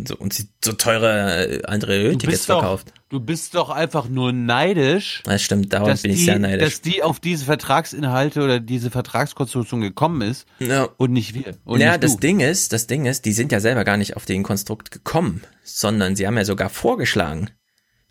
so, 0.07 0.15
und 0.15 0.33
sie 0.33 0.47
so 0.63 0.73
teure 0.73 1.61
andere 1.65 2.17
Tickets 2.17 2.45
verkauft. 2.45 2.93
Du 3.09 3.19
bist 3.19 3.55
doch 3.55 3.69
einfach 3.69 4.07
nur 4.07 4.31
neidisch. 4.31 5.21
Das 5.25 5.41
stimmt, 5.41 5.73
dauernd 5.73 6.01
bin 6.01 6.11
ich 6.11 6.19
die, 6.19 6.25
sehr 6.25 6.39
neidisch. 6.39 6.63
Dass 6.63 6.81
die 6.81 7.03
auf 7.03 7.19
diese 7.19 7.45
Vertragsinhalte 7.45 8.41
oder 8.41 8.59
diese 8.59 8.89
Vertragskonstruktion 8.89 9.81
gekommen 9.81 10.21
ist 10.21 10.47
ja. 10.59 10.87
und 10.97 11.11
nicht 11.11 11.33
wir. 11.33 11.57
Und 11.65 11.81
ja, 11.81 11.91
nicht 11.91 12.03
das. 12.03 12.17
Ding 12.17 12.39
ist, 12.39 12.71
das 12.71 12.87
Ding 12.87 13.05
ist, 13.05 13.25
die 13.25 13.33
sind 13.33 13.51
ja 13.51 13.59
selber 13.59 13.83
gar 13.83 13.97
nicht 13.97 14.15
auf 14.15 14.25
den 14.25 14.43
Konstrukt 14.43 14.91
gekommen, 14.91 15.43
sondern 15.63 16.15
sie 16.15 16.25
haben 16.25 16.37
ja 16.37 16.45
sogar 16.45 16.69
vorgeschlagen, 16.69 17.49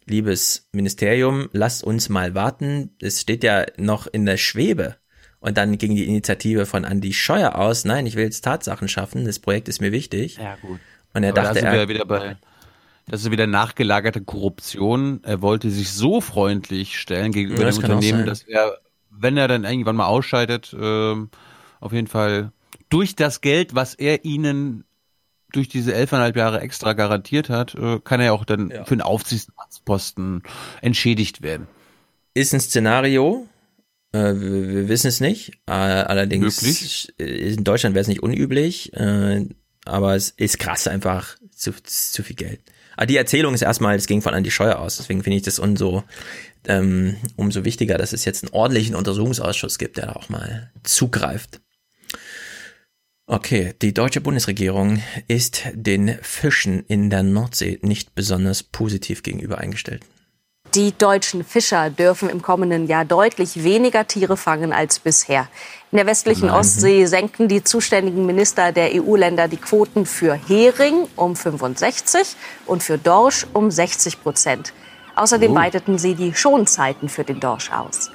liebes 0.05 0.69
Ministerium, 0.73 1.49
lasst 1.53 1.83
uns 1.83 2.09
mal 2.09 2.35
warten. 2.35 2.97
Es 3.01 3.23
steht 3.23 3.43
ja 3.43 3.65
noch 3.79 4.07
in 4.07 4.27
der 4.27 4.37
Schwebe. 4.37 4.97
Und 5.39 5.57
dann 5.57 5.79
ging 5.79 5.97
die 5.97 6.07
Initiative 6.07 6.67
von 6.67 6.85
Andy 6.85 7.15
Scheuer 7.15 7.55
aus, 7.55 7.87
nein, 7.87 8.05
ich 8.05 8.15
will 8.15 8.25
jetzt 8.25 8.43
Tatsachen 8.43 8.89
schaffen, 8.89 9.25
das 9.25 9.39
Projekt 9.39 9.69
ist 9.69 9.81
mir 9.81 9.91
wichtig. 9.91 10.37
Ja, 10.37 10.57
gut. 10.57 10.79
Und 11.15 11.23
er 11.23 11.31
Aber 11.31 11.43
dachte, 11.43 11.55
da 11.55 11.61
sind 11.61 11.73
wir 11.73 11.81
er, 11.81 11.89
wieder 11.89 12.05
bei, 12.05 12.37
das 13.07 13.23
ist 13.23 13.31
wieder 13.31 13.47
nachgelagerte 13.47 14.21
Korruption. 14.21 15.21
Er 15.25 15.43
wollte 15.43 15.71
sich 15.71 15.93
so 15.93 16.21
freundlich 16.21 16.99
stellen 16.99 17.33
gegenüber 17.33 17.65
Ja, 17.65 17.71
dem 17.71 17.77
Unternehmen, 17.79 18.27
dass 18.27 18.43
er, 18.43 18.79
wenn 19.11 19.37
er 19.37 19.49
dann 19.49 19.65
irgendwann 19.65 19.97
mal 19.97 20.07
ausscheidet, 20.07 20.75
ähm, 20.79 21.31
auf 21.81 21.93
jeden 21.93 22.07
Fall 22.07 22.53
durch 22.89 23.17
das 23.17 23.41
Geld, 23.41 23.75
was 23.75 23.95
er 23.95 24.25
ihnen 24.25 24.85
durch 25.53 25.69
diese 25.69 25.93
elfeinhalb 25.93 26.37
Jahre 26.37 26.61
extra 26.61 26.93
garantiert 26.93 27.51
hat, 27.51 27.75
äh, 27.75 27.99
kann 27.99 28.21
er 28.21 28.35
auch 28.35 28.45
dann 28.45 28.71
für 28.71 28.93
einen 28.93 29.01
Aufsichtsratsposten 29.01 30.43
entschädigt 30.81 31.43
werden. 31.43 31.67
ist 32.35 32.55
ein 32.55 32.61
Szenario, 32.61 33.49
äh, 34.13 34.19
wir, 34.19 34.69
wir 34.69 34.89
wissen 34.89 35.09
es 35.09 35.21
nicht, 35.21 35.53
äh, 35.67 35.73
allerdings 35.73 36.63
Möglich. 36.63 37.13
in 37.19 37.65
Deutschland 37.65 37.95
wäre 37.95 38.03
es 38.03 38.09
nicht 38.09 38.23
unüblich, 38.23 38.93
äh, 38.93 39.47
aber 39.85 40.15
es 40.15 40.31
ist 40.31 40.59
krass 40.59 40.87
einfach 40.87 41.37
zu, 41.55 41.73
zu 41.83 42.23
viel 42.23 42.37
Geld. 42.37 42.61
Aber 42.97 43.07
die 43.07 43.17
Erzählung 43.17 43.55
ist 43.55 43.63
erstmal, 43.63 43.97
es 43.97 44.07
ging 44.07 44.21
von 44.21 44.35
Andi 44.35 44.51
Scheuer 44.51 44.79
aus, 44.79 44.99
deswegen 44.99 45.23
finde 45.23 45.39
ich 45.39 45.43
das 45.43 45.59
umso, 45.59 46.05
ähm, 46.67 47.17
umso 47.37 47.65
wichtiger, 47.65 47.97
dass 47.97 48.13
es 48.13 48.25
jetzt 48.25 48.45
einen 48.45 48.53
ordentlichen 48.53 48.95
Untersuchungsausschuss 48.95 49.79
gibt, 49.79 49.97
der 49.97 50.07
da 50.07 50.13
auch 50.13 50.29
mal 50.29 50.71
zugreift. 50.83 51.61
Okay, 53.27 53.75
die 53.81 53.95
deutsche 53.95 54.21
Bundesregierung 54.21 55.01
ist 55.29 55.63
den 55.73 56.19
Fischen 56.21 56.85
in 56.87 57.11
der 57.11 57.23
Nordsee 57.23 57.79
nicht 57.83 58.17
besonders 58.17 58.65
positiv 58.65 59.23
gegenüber 59.23 59.59
eingestellt. 59.59 60.03
Die 60.75 60.97
deutschen 60.97 61.43
Fischer 61.43 61.91
dürfen 61.91 62.29
im 62.31 62.43
kommenden 62.43 62.87
Jahr 62.87 63.05
deutlich 63.05 63.65
weniger 63.65 64.07
Tiere 64.07 64.37
fangen 64.37 64.73
als 64.73 65.01
bisher. 65.01 65.49
In 65.91 65.97
der 65.97 66.07
westlichen 66.07 66.47
Nein. 66.47 66.57
Ostsee 66.57 67.07
senken 67.07 67.49
die 67.49 67.65
zuständigen 67.65 68.25
Minister 68.25 68.71
der 68.71 68.91
EU-Länder 68.95 69.49
die 69.49 69.57
Quoten 69.57 70.07
für 70.07 70.35
Hering 70.35 71.09
um 71.17 71.35
65 71.35 72.37
und 72.67 72.85
für 72.85 72.99
Dorsch 72.99 73.47
um 73.53 73.73
60 73.73 74.23
Prozent. 74.23 74.73
Außerdem 75.17 75.53
Oh. 75.53 75.55
weiteten 75.57 75.99
sie 75.99 76.15
die 76.15 76.35
Schonzeiten 76.35 77.09
für 77.09 77.25
den 77.25 77.41
Dorsch 77.41 77.73
aus. 77.73 78.11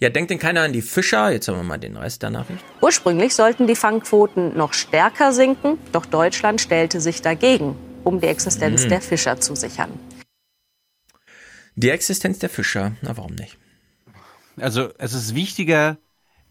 Ja, 0.00 0.08
denkt 0.08 0.32
denn 0.32 0.40
keiner 0.40 0.62
an 0.62 0.72
die 0.72 0.82
Fischer? 0.82 1.30
Jetzt 1.30 1.46
haben 1.46 1.56
wir 1.56 1.62
mal 1.62 1.78
den 1.78 1.96
Rest 1.96 2.22
der 2.24 2.30
Nachricht. 2.30 2.64
Ursprünglich 2.80 3.32
sollten 3.34 3.68
die 3.68 3.76
Fangquoten 3.76 4.56
noch 4.56 4.72
stärker 4.72 5.32
sinken, 5.32 5.78
doch 5.92 6.04
Deutschland 6.04 6.60
stellte 6.60 7.00
sich 7.00 7.22
dagegen, 7.22 7.76
um 8.02 8.20
die 8.20 8.26
Existenz 8.26 8.84
Mhm. 8.84 8.88
der 8.88 9.00
Fischer 9.00 9.40
zu 9.40 9.54
sichern. 9.54 9.90
Die 11.76 11.90
Existenz 11.90 12.38
der 12.38 12.48
Fischer, 12.50 12.92
na 13.02 13.16
warum 13.16 13.34
nicht? 13.34 13.58
Also 14.56 14.90
es 14.98 15.14
ist 15.14 15.34
wichtiger, 15.34 15.96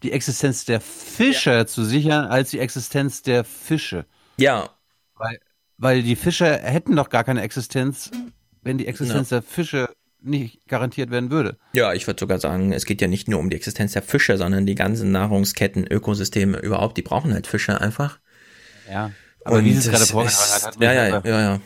die 0.02 0.12
Existenz 0.12 0.64
der 0.64 0.80
Fischer 0.80 1.66
zu 1.66 1.84
sichern, 1.84 2.26
als 2.26 2.50
die 2.50 2.58
Existenz 2.58 3.22
der 3.22 3.44
Fische. 3.44 4.04
Ja. 4.36 4.70
Weil, 5.14 5.38
weil 5.78 6.02
die 6.02 6.16
Fischer 6.16 6.58
hätten 6.58 6.96
doch 6.96 7.08
gar 7.08 7.22
keine 7.22 7.42
Existenz, 7.42 8.10
wenn 8.62 8.78
die 8.78 8.86
Existenz 8.88 9.28
der 9.28 9.42
Fische 9.42 9.88
nicht 10.20 10.66
garantiert 10.68 11.10
werden 11.10 11.30
würde. 11.30 11.58
Ja, 11.72 11.92
ich 11.92 12.06
würde 12.06 12.20
sogar 12.20 12.38
sagen, 12.38 12.72
es 12.72 12.84
geht 12.86 13.00
ja 13.00 13.08
nicht 13.08 13.28
nur 13.28 13.38
um 13.40 13.50
die 13.50 13.56
Existenz 13.56 13.92
der 13.92 14.02
Fische, 14.02 14.36
sondern 14.38 14.66
die 14.66 14.74
ganzen 14.76 15.10
Nahrungsketten, 15.12 15.86
Ökosysteme 15.86 16.58
überhaupt, 16.58 16.96
die 16.96 17.02
brauchen 17.02 17.32
halt 17.32 17.46
Fische 17.46 17.80
einfach. 17.80 18.18
Ja. 18.90 19.10
Aber 19.44 19.64
wie 19.64 19.72
sie 19.72 19.78
es 19.78 20.10
gerade 20.10 20.26
ist- 20.26 20.64
hat, 20.66 20.80
Ja, 20.80 20.92
ja, 20.92 21.08
ja, 21.24 21.40
ja. 21.40 21.60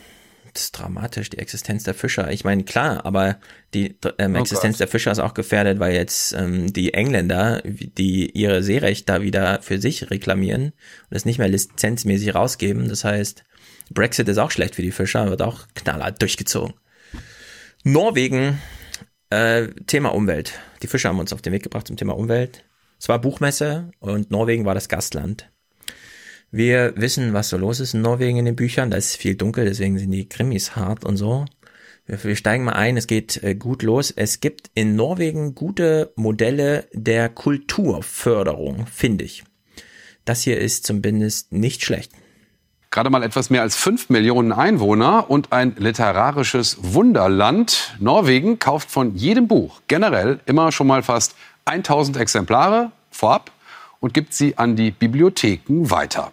Ist 0.56 0.72
dramatisch, 0.72 1.28
die 1.30 1.38
Existenz 1.38 1.84
der 1.84 1.92
Fischer. 1.94 2.30
Ich 2.32 2.44
meine, 2.44 2.64
klar, 2.64 3.04
aber 3.04 3.38
die 3.74 3.98
ähm, 4.18 4.34
Oh 4.34 4.38
Existenz 4.38 4.74
Gott. 4.74 4.80
der 4.80 4.88
Fischer 4.88 5.12
ist 5.12 5.18
auch 5.18 5.34
gefährdet, 5.34 5.78
weil 5.80 5.94
jetzt 5.94 6.32
ähm, 6.32 6.72
die 6.72 6.94
Engländer, 6.94 7.60
die 7.64 8.30
ihre 8.30 8.62
Seerecht 8.62 9.08
da 9.08 9.20
wieder 9.20 9.60
für 9.62 9.78
sich 9.78 10.10
reklamieren 10.10 10.64
und 10.64 10.72
das 11.10 11.26
nicht 11.26 11.38
mehr 11.38 11.48
lizenzmäßig 11.48 12.34
rausgeben. 12.34 12.88
Das 12.88 13.04
heißt, 13.04 13.44
Brexit 13.90 14.28
ist 14.28 14.38
auch 14.38 14.50
schlecht 14.50 14.74
für 14.76 14.82
die 14.82 14.92
Fischer, 14.92 15.28
wird 15.28 15.42
auch 15.42 15.66
knallhart 15.74 16.22
durchgezogen. 16.22 16.74
Norwegen, 17.84 18.58
äh, 19.30 19.68
Thema 19.86 20.14
Umwelt. 20.14 20.52
Die 20.82 20.86
Fischer 20.86 21.10
haben 21.10 21.18
uns 21.20 21.32
auf 21.32 21.42
den 21.42 21.52
Weg 21.52 21.62
gebracht 21.62 21.86
zum 21.86 21.96
Thema 21.96 22.16
Umwelt. 22.16 22.64
Es 22.98 23.08
war 23.08 23.20
Buchmesse 23.20 23.90
und 23.98 24.30
Norwegen 24.30 24.64
war 24.64 24.74
das 24.74 24.88
Gastland. 24.88 25.50
Wir 26.50 26.94
wissen, 26.96 27.32
was 27.32 27.48
so 27.48 27.56
los 27.56 27.80
ist 27.80 27.94
in 27.94 28.02
Norwegen 28.02 28.38
in 28.38 28.44
den 28.44 28.56
Büchern. 28.56 28.90
Da 28.90 28.96
ist 28.96 29.16
viel 29.16 29.34
dunkel, 29.34 29.64
deswegen 29.64 29.98
sind 29.98 30.10
die 30.10 30.28
Krimis 30.28 30.76
hart 30.76 31.04
und 31.04 31.16
so. 31.16 31.44
Wir, 32.06 32.22
wir 32.22 32.36
steigen 32.36 32.64
mal 32.64 32.72
ein, 32.72 32.96
es 32.96 33.06
geht 33.06 33.42
äh, 33.42 33.54
gut 33.54 33.82
los. 33.82 34.10
Es 34.10 34.40
gibt 34.40 34.70
in 34.74 34.94
Norwegen 34.96 35.54
gute 35.54 36.12
Modelle 36.16 36.86
der 36.92 37.28
Kulturförderung, 37.28 38.86
finde 38.86 39.24
ich. 39.24 39.44
Das 40.24 40.42
hier 40.42 40.58
ist 40.58 40.86
zumindest 40.86 41.52
nicht 41.52 41.84
schlecht. 41.84 42.12
Gerade 42.90 43.10
mal 43.10 43.22
etwas 43.22 43.50
mehr 43.50 43.62
als 43.62 43.76
5 43.76 44.08
Millionen 44.08 44.52
Einwohner 44.52 45.28
und 45.28 45.52
ein 45.52 45.74
literarisches 45.76 46.78
Wunderland. 46.80 47.96
Norwegen 47.98 48.58
kauft 48.58 48.90
von 48.90 49.14
jedem 49.14 49.48
Buch 49.48 49.82
generell 49.88 50.40
immer 50.46 50.72
schon 50.72 50.86
mal 50.86 51.02
fast 51.02 51.34
1000 51.66 52.16
Exemplare 52.16 52.92
vorab 53.10 53.50
und 54.00 54.14
gibt 54.14 54.32
sie 54.32 54.56
an 54.56 54.76
die 54.76 54.92
Bibliotheken 54.92 55.90
weiter. 55.90 56.32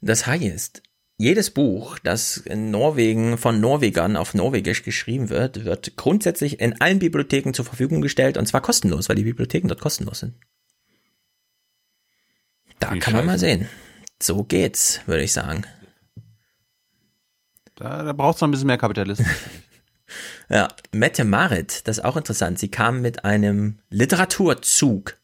Das 0.00 0.26
heißt, 0.26 0.82
jedes 1.16 1.50
Buch, 1.50 1.98
das 1.98 2.36
in 2.36 2.70
Norwegen 2.70 3.38
von 3.38 3.60
Norwegern 3.60 4.16
auf 4.16 4.34
Norwegisch 4.34 4.84
geschrieben 4.84 5.30
wird, 5.30 5.64
wird 5.64 5.96
grundsätzlich 5.96 6.60
in 6.60 6.80
allen 6.80 7.00
Bibliotheken 7.00 7.52
zur 7.52 7.64
Verfügung 7.64 8.00
gestellt 8.00 8.36
und 8.36 8.46
zwar 8.46 8.60
kostenlos, 8.60 9.08
weil 9.08 9.16
die 9.16 9.24
Bibliotheken 9.24 9.66
dort 9.66 9.80
kostenlos 9.80 10.20
sind. 10.20 10.34
Da 12.78 12.94
Wie 12.94 13.00
kann 13.00 13.14
man 13.14 13.26
mal 13.26 13.38
sehen. 13.38 13.68
So 14.22 14.44
geht's, 14.44 15.00
würde 15.06 15.24
ich 15.24 15.32
sagen. 15.32 15.64
Da, 17.74 18.04
da 18.04 18.12
braucht 18.12 18.36
es 18.36 18.40
noch 18.40 18.48
ein 18.48 18.52
bisschen 18.52 18.66
mehr 18.66 18.78
Kapitalismus. 18.78 19.28
Ja, 20.50 20.68
Mette 20.92 21.24
Marit, 21.24 21.86
das 21.86 21.98
ist 21.98 22.04
auch 22.04 22.16
interessant. 22.16 22.58
Sie 22.58 22.70
kam 22.70 23.02
mit 23.02 23.26
einem 23.26 23.80
Literaturzug 23.90 25.18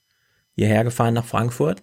hierher 0.54 0.84
gefahren 0.84 1.14
nach 1.14 1.24
Frankfurt. 1.24 1.82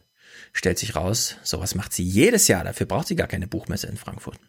Stellt 0.53 0.79
sich 0.79 0.95
raus, 0.95 1.37
sowas 1.43 1.75
macht 1.75 1.93
sie 1.93 2.03
jedes 2.03 2.47
Jahr. 2.47 2.63
Dafür 2.63 2.85
braucht 2.85 3.07
sie 3.07 3.15
gar 3.15 3.27
keine 3.27 3.47
Buchmesse 3.47 3.87
in 3.87 3.97
Frankfurt. 3.97 4.39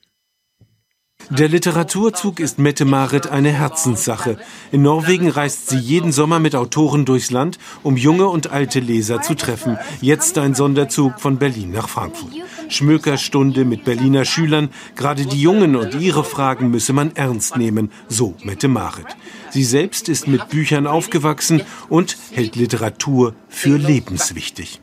Der 1.30 1.48
Literaturzug 1.48 2.40
ist 2.40 2.58
Mette 2.58 2.84
Marit 2.84 3.28
eine 3.28 3.50
Herzenssache. 3.50 4.36
In 4.70 4.82
Norwegen 4.82 5.30
reist 5.30 5.68
sie 5.68 5.78
jeden 5.78 6.12
Sommer 6.12 6.40
mit 6.40 6.54
Autoren 6.54 7.04
durchs 7.04 7.30
Land, 7.30 7.58
um 7.82 7.96
junge 7.96 8.26
und 8.26 8.50
alte 8.50 8.80
Leser 8.80 9.22
zu 9.22 9.34
treffen. 9.34 9.78
Jetzt 10.00 10.36
ein 10.36 10.54
Sonderzug 10.54 11.20
von 11.20 11.38
Berlin 11.38 11.70
nach 11.70 11.88
Frankfurt. 11.88 12.32
Schmökerstunde 12.68 13.64
mit 13.64 13.84
Berliner 13.84 14.24
Schülern. 14.24 14.70
Gerade 14.96 15.24
die 15.24 15.40
Jungen 15.40 15.76
und 15.76 15.94
ihre 15.94 16.24
Fragen 16.24 16.70
müsse 16.70 16.92
man 16.92 17.14
ernst 17.16 17.56
nehmen, 17.56 17.90
so 18.08 18.34
Mette 18.42 18.68
Marit. 18.68 19.06
Sie 19.50 19.64
selbst 19.64 20.08
ist 20.08 20.26
mit 20.26 20.48
Büchern 20.48 20.86
aufgewachsen 20.86 21.62
und 21.88 22.18
hält 22.32 22.56
Literatur 22.56 23.34
für 23.48 23.78
lebenswichtig. 23.78 24.81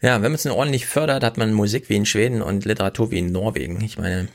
Ja, 0.00 0.14
wenn 0.22 0.30
man 0.30 0.34
es 0.34 0.44
nur 0.44 0.56
ordentlich 0.56 0.86
fördert, 0.86 1.24
hat 1.24 1.38
man 1.38 1.52
Musik 1.52 1.88
wie 1.88 1.96
in 1.96 2.06
Schweden 2.06 2.40
und 2.40 2.64
Literatur 2.64 3.10
wie 3.10 3.18
in 3.18 3.32
Norwegen. 3.32 3.82
Ich 3.82 3.98
meine, 3.98 4.28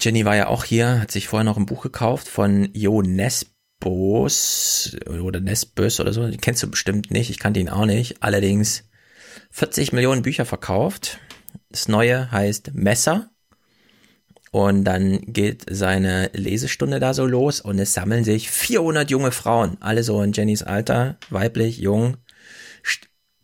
Jenny 0.00 0.24
war 0.24 0.36
ja 0.36 0.46
auch 0.46 0.64
hier, 0.64 1.00
hat 1.00 1.10
sich 1.10 1.26
vorher 1.28 1.44
noch 1.44 1.56
ein 1.56 1.66
Buch 1.66 1.82
gekauft 1.82 2.28
von 2.28 2.68
Jo 2.72 3.02
Nesbos 3.02 4.96
oder 5.08 5.40
Nesbös 5.40 5.98
oder 5.98 6.12
so. 6.12 6.28
Den 6.28 6.40
kennst 6.40 6.62
du 6.62 6.70
bestimmt 6.70 7.10
nicht, 7.10 7.30
ich 7.30 7.40
kannte 7.40 7.58
ihn 7.58 7.68
auch 7.68 7.86
nicht. 7.86 8.22
Allerdings 8.22 8.84
40 9.50 9.92
Millionen 9.92 10.22
Bücher 10.22 10.44
verkauft. 10.44 11.18
Das 11.70 11.88
neue 11.88 12.30
heißt 12.30 12.74
Messer. 12.74 13.30
Und 14.52 14.84
dann 14.84 15.20
geht 15.26 15.64
seine 15.70 16.30
Lesestunde 16.32 16.98
da 16.98 17.14
so 17.14 17.24
los 17.24 17.60
und 17.60 17.78
es 17.78 17.94
sammeln 17.94 18.24
sich 18.24 18.50
400 18.50 19.08
junge 19.08 19.30
Frauen, 19.30 19.76
alle 19.78 20.02
so 20.02 20.20
in 20.22 20.32
Jennys 20.32 20.64
Alter, 20.64 21.18
weiblich, 21.30 21.78
jung, 21.78 22.16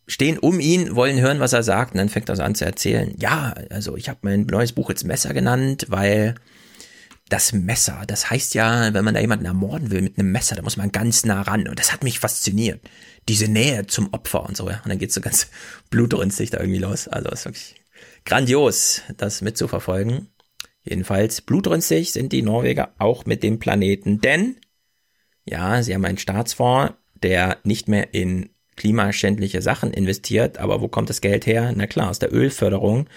stehen 0.07 0.39
um 0.39 0.60
ihn, 0.60 0.94
wollen 0.94 1.20
hören, 1.20 1.41
was 1.41 1.52
er 1.52 1.62
sagt 1.62 1.93
und 1.93 1.99
dann 1.99 2.09
fängt 2.09 2.28
er 2.28 2.36
so 2.36 2.43
an 2.43 2.55
zu 2.55 2.65
erzählen. 2.65 3.15
Ja, 3.18 3.55
also 3.70 3.97
ich 3.97 4.09
habe 4.09 4.20
mein 4.23 4.47
neues 4.47 4.73
Buch 4.73 4.89
jetzt 4.89 5.05
Messer 5.05 5.35
genannt, 5.35 5.86
weil 5.89 6.36
das 7.28 7.52
Messer, 7.52 8.05
das 8.07 8.31
heißt 8.31 8.55
ja, 8.55 8.94
wenn 8.94 9.05
man 9.05 9.15
da 9.15 9.20
jemanden 9.20 9.47
ermorden 9.47 9.91
will 9.91 10.01
mit 10.01 10.18
einem 10.18 10.31
Messer, 10.31 10.55
da 10.55 10.62
muss 10.62 10.76
man 10.76 10.93
ganz 10.93 11.25
nah 11.25 11.43
ran 11.43 11.67
und 11.67 11.78
das 11.78 11.93
hat 11.93 12.05
mich 12.05 12.20
fasziniert. 12.20 12.81
Diese 13.28 13.49
Nähe 13.49 13.89
zum 13.89 14.12
Opfer 14.12 14.44
und 14.44 14.57
so, 14.57 14.70
ja. 14.70 14.81
Und 14.85 14.91
dann 14.91 14.99
geht's 14.99 15.15
so 15.15 15.20
ganz 15.20 15.49
blutrünstig 15.91 16.51
da 16.51 16.60
irgendwie 16.60 16.78
los. 16.78 17.09
Also 17.09 17.31
ist 17.31 17.44
wirklich 17.44 17.75
Grandios, 18.25 19.02
das 19.17 19.43
mitzuverfolgen. 19.43 20.28
Jedenfalls 20.85 21.41
blutrünstig 21.41 22.12
sind 22.12 22.33
die 22.33 22.43
Norweger 22.43 22.94
auch 22.99 23.26
mit 23.26 23.43
dem 23.43 23.59
Planeten, 23.59 24.20
denn 24.20 24.57
ja, 25.44 25.83
sie 25.83 25.94
haben 25.94 26.05
einen 26.05 26.18
Staatsfonds, 26.18 26.94
der 27.15 27.59
nicht 27.65 27.89
mehr 27.89 28.15
in 28.15 28.51
klimaschändliche 28.76 29.62
Sachen 29.62 29.92
investiert, 29.92 30.58
aber 30.58 30.80
wo 30.80 30.88
kommt 30.88 31.10
das 31.10 31.20
Geld 31.20 31.46
her? 31.46 31.72
Na 31.74 31.86
klar, 31.86 32.10
aus 32.10 32.18
der 32.18 32.32
Ölförderung. 32.32 33.08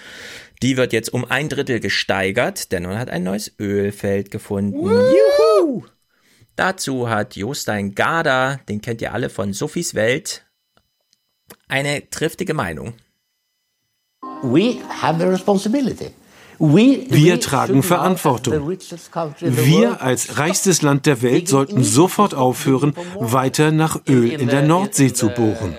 Die 0.61 0.77
wird 0.77 0.93
jetzt 0.93 1.13
um 1.13 1.25
ein 1.25 1.49
Drittel 1.49 1.79
gesteigert, 1.79 2.71
denn 2.71 2.83
man 2.83 2.97
hat 2.97 3.09
ein 3.09 3.23
neues 3.23 3.53
Ölfeld 3.59 4.31
gefunden. 4.31 4.83
Juhu! 4.83 5.83
Dazu 6.55 7.09
hat 7.09 7.35
Jostein 7.35 7.95
Garda, 7.95 8.59
den 8.67 8.81
kennt 8.81 9.01
ihr 9.01 9.13
alle 9.13 9.29
von 9.29 9.53
Sophies 9.53 9.95
Welt, 9.95 10.45
eine 11.67 12.09
triftige 12.09 12.53
Meinung. 12.53 12.93
We 14.43 14.77
have 15.01 15.23
a 15.23 15.29
responsibility. 15.29 16.11
Wir 16.59 17.39
tragen 17.39 17.83
Verantwortung. 17.83 18.69
Wir 19.39 20.01
als 20.01 20.37
reichstes 20.37 20.81
Land 20.81 21.05
der 21.05 21.21
Welt 21.21 21.47
sollten 21.47 21.83
sofort 21.83 22.35
aufhören, 22.35 22.93
weiter 23.19 23.71
nach 23.71 24.01
Öl 24.07 24.29
in 24.31 24.47
der 24.49 24.63
Nordsee 24.63 25.13
zu 25.13 25.29
bohren. 25.29 25.73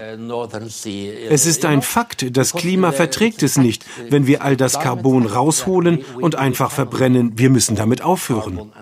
Es 1.29 1.47
ist 1.47 1.65
ein 1.65 1.83
Fakt, 1.83 2.37
das 2.37 2.53
Klima 2.55 2.93
verträgt 2.93 3.43
es 3.43 3.59
nicht, 3.59 3.85
wenn 4.09 4.27
wir 4.27 4.43
all 4.43 4.57
das 4.57 4.81
Carbon 4.81 5.27
rausholen 5.27 6.05
und 6.21 6.37
einfach 6.37 6.71
verbrennen. 6.71 7.39
Wir 7.39 7.51
müssen 7.51 7.77
damit 7.77 8.03
aufhören. 8.03 8.73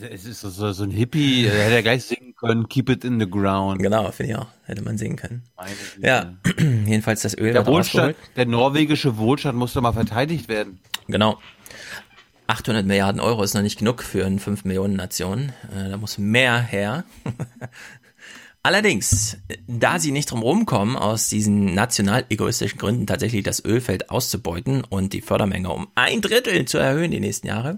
Es 0.00 0.24
ist 0.26 0.40
so, 0.42 0.72
so 0.72 0.84
ein 0.84 0.90
Hippie, 0.90 1.42
der 1.42 1.52
hätte 1.52 1.74
ja 1.74 1.80
gleich 1.80 2.04
singen 2.04 2.27
können, 2.38 2.68
Keep 2.68 2.90
it 2.90 3.04
in 3.04 3.20
the 3.20 3.28
ground. 3.28 3.80
Genau, 3.80 4.10
finde 4.10 4.32
ich 4.32 4.38
auch. 4.38 4.46
Hätte 4.64 4.82
man 4.82 4.98
singen 4.98 5.16
können. 5.16 5.42
Ja, 6.00 6.34
jedenfalls 6.58 7.22
das 7.22 7.36
Öl 7.36 7.52
der 7.52 7.66
Wohlstand, 7.66 8.16
Der 8.36 8.46
norwegische 8.46 9.18
Wohlstand 9.18 9.58
musste 9.58 9.80
mal 9.80 9.92
verteidigt 9.92 10.48
werden. 10.48 10.80
Genau. 11.06 11.38
800 12.46 12.86
Milliarden 12.86 13.20
Euro 13.20 13.42
ist 13.42 13.54
noch 13.54 13.62
nicht 13.62 13.78
genug 13.78 14.02
für 14.02 14.24
eine 14.24 14.38
5 14.38 14.64
Millionen 14.64 14.96
Nation. 14.96 15.52
Äh, 15.70 15.90
da 15.90 15.96
muss 15.98 16.16
mehr 16.16 16.60
her. 16.60 17.04
Allerdings, 18.62 19.38
da 19.66 19.98
sie 19.98 20.10
nicht 20.10 20.30
drum 20.30 20.42
rumkommen, 20.42 20.96
aus 20.96 21.28
diesen 21.28 21.74
national 21.74 22.24
egoistischen 22.28 22.78
Gründen 22.78 23.06
tatsächlich 23.06 23.42
das 23.42 23.64
Ölfeld 23.64 24.10
auszubeuten 24.10 24.82
und 24.84 25.12
die 25.12 25.20
Fördermenge 25.20 25.70
um 25.70 25.88
ein 25.94 26.20
Drittel 26.20 26.64
zu 26.64 26.78
erhöhen 26.78 27.10
die 27.10 27.20
nächsten 27.20 27.46
Jahre, 27.46 27.76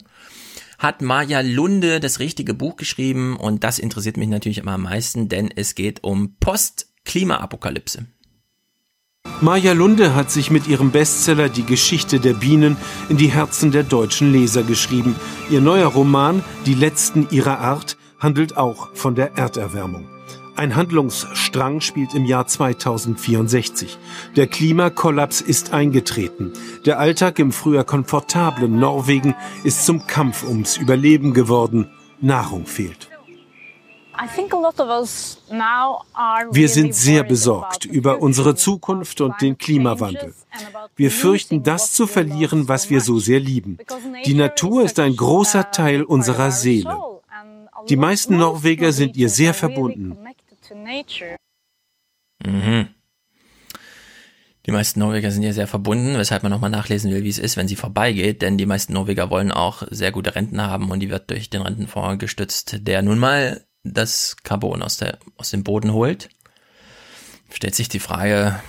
hat 0.81 1.03
Maja 1.03 1.43
Lunde 1.43 2.01
das 2.01 2.19
richtige 2.19 2.55
Buch 2.55 2.77
geschrieben 2.77 3.37
und 3.37 3.63
das 3.63 3.79
interessiert 3.79 4.17
mich 4.17 4.29
natürlich 4.29 4.59
immer 4.59 4.73
am 4.73 4.83
meisten, 4.83 5.29
denn 5.29 5.51
es 5.55 5.75
geht 5.75 6.03
um 6.03 6.37
Post-Klima-Apokalypse. 6.41 8.07
Maja 9.43 9.75
Lunde 9.75 10.15
hat 10.15 10.31
sich 10.31 10.51
mit 10.51 10.67
ihrem 10.67 10.91
Bestseller 10.91 11.51
Die 11.51 11.65
Geschichte 11.65 12.19
der 12.19 12.33
Bienen 12.33 12.79
in 13.11 13.19
die 13.19 13.29
Herzen 13.29 13.71
der 13.71 13.83
deutschen 13.83 14.33
Leser 14.33 14.63
geschrieben. 14.63 15.15
Ihr 15.51 15.61
neuer 15.61 15.89
Roman 15.89 16.43
Die 16.65 16.75
letzten 16.75 17.29
ihrer 17.31 17.59
Art 17.59 17.99
handelt 18.19 18.57
auch 18.57 18.95
von 18.95 19.15
der 19.15 19.37
Erderwärmung. 19.37 20.09
Ein 20.61 20.77
Handlungsstrang 20.77 21.81
spielt 21.81 22.13
im 22.13 22.27
Jahr 22.27 22.47
2064. 22.47 23.97
Der 24.37 24.47
Klimakollaps 24.47 25.41
ist 25.41 25.73
eingetreten. 25.73 26.53
Der 26.85 26.99
Alltag 26.99 27.39
im 27.39 27.51
früher 27.51 27.83
komfortablen 27.83 28.79
Norwegen 28.79 29.35
ist 29.65 29.87
zum 29.87 30.07
Kampf 30.07 30.45
ums 30.45 30.77
Überleben 30.77 31.33
geworden. 31.33 31.89
Nahrung 32.21 32.67
fehlt. 32.67 33.09
Wir 36.51 36.69
sind 36.69 36.95
sehr 36.95 37.23
besorgt 37.23 37.87
über 37.87 38.21
unsere 38.21 38.55
Zukunft 38.55 39.23
und 39.23 39.41
den 39.41 39.57
Klimawandel. 39.57 40.35
Wir 40.95 41.11
fürchten, 41.11 41.63
das 41.63 41.95
zu 41.95 42.07
verlieren, 42.07 42.69
was 42.69 42.91
wir 42.91 43.01
so 43.01 43.19
sehr 43.19 43.41
lieben. 43.41 43.79
Die 44.27 44.35
Natur 44.35 44.83
ist 44.83 45.01
ein 45.01 45.17
großer 45.17 45.71
Teil 45.71 46.03
unserer 46.03 46.51
Seele. 46.51 46.99
Die 47.89 47.97
meisten 47.97 48.37
Norweger 48.37 48.93
sind 48.93 49.17
ihr 49.17 49.31
sehr 49.31 49.55
verbunden. 49.55 50.19
Mhm. 52.45 52.89
Die 54.67 54.73
meisten 54.73 55.01
Norweger 55.01 55.31
sind 55.31 55.43
ja 55.43 55.53
sehr 55.53 55.67
verbunden, 55.67 56.19
weshalb 56.19 56.43
man 56.43 56.53
nochmal 56.53 56.71
nachlesen 56.71 57.11
will, 57.11 57.25
wie 57.25 57.29
es 57.29 57.39
ist, 57.39 57.57
wenn 57.57 57.69
sie 57.69 57.77
vorbeigeht, 57.77 58.43
denn 58.43 58.59
die 58.59 58.67
meisten 58.67 58.93
Norweger 58.93 59.31
wollen 59.31 59.53
auch 59.53 59.83
sehr 59.91 60.13
gute 60.13 60.35
Renten 60.35 60.61
haben 60.61 60.91
und 60.91 61.01
die 61.01 61.11
wird 61.11 61.31
durch 61.31 61.49
den 61.49 61.63
Rentenfonds 61.63 62.19
gestützt, 62.19 62.87
der 62.87 63.03
nun 63.03 63.19
mal 63.19 63.65
das 63.85 64.37
Carbon 64.43 64.83
aus, 64.83 64.99
der, 64.99 65.19
aus 65.37 65.51
dem 65.51 65.65
Boden 65.65 65.93
holt. 65.93 66.29
Stellt 67.51 67.75
sich 67.75 67.89
die 67.89 68.01
Frage, 68.01 68.61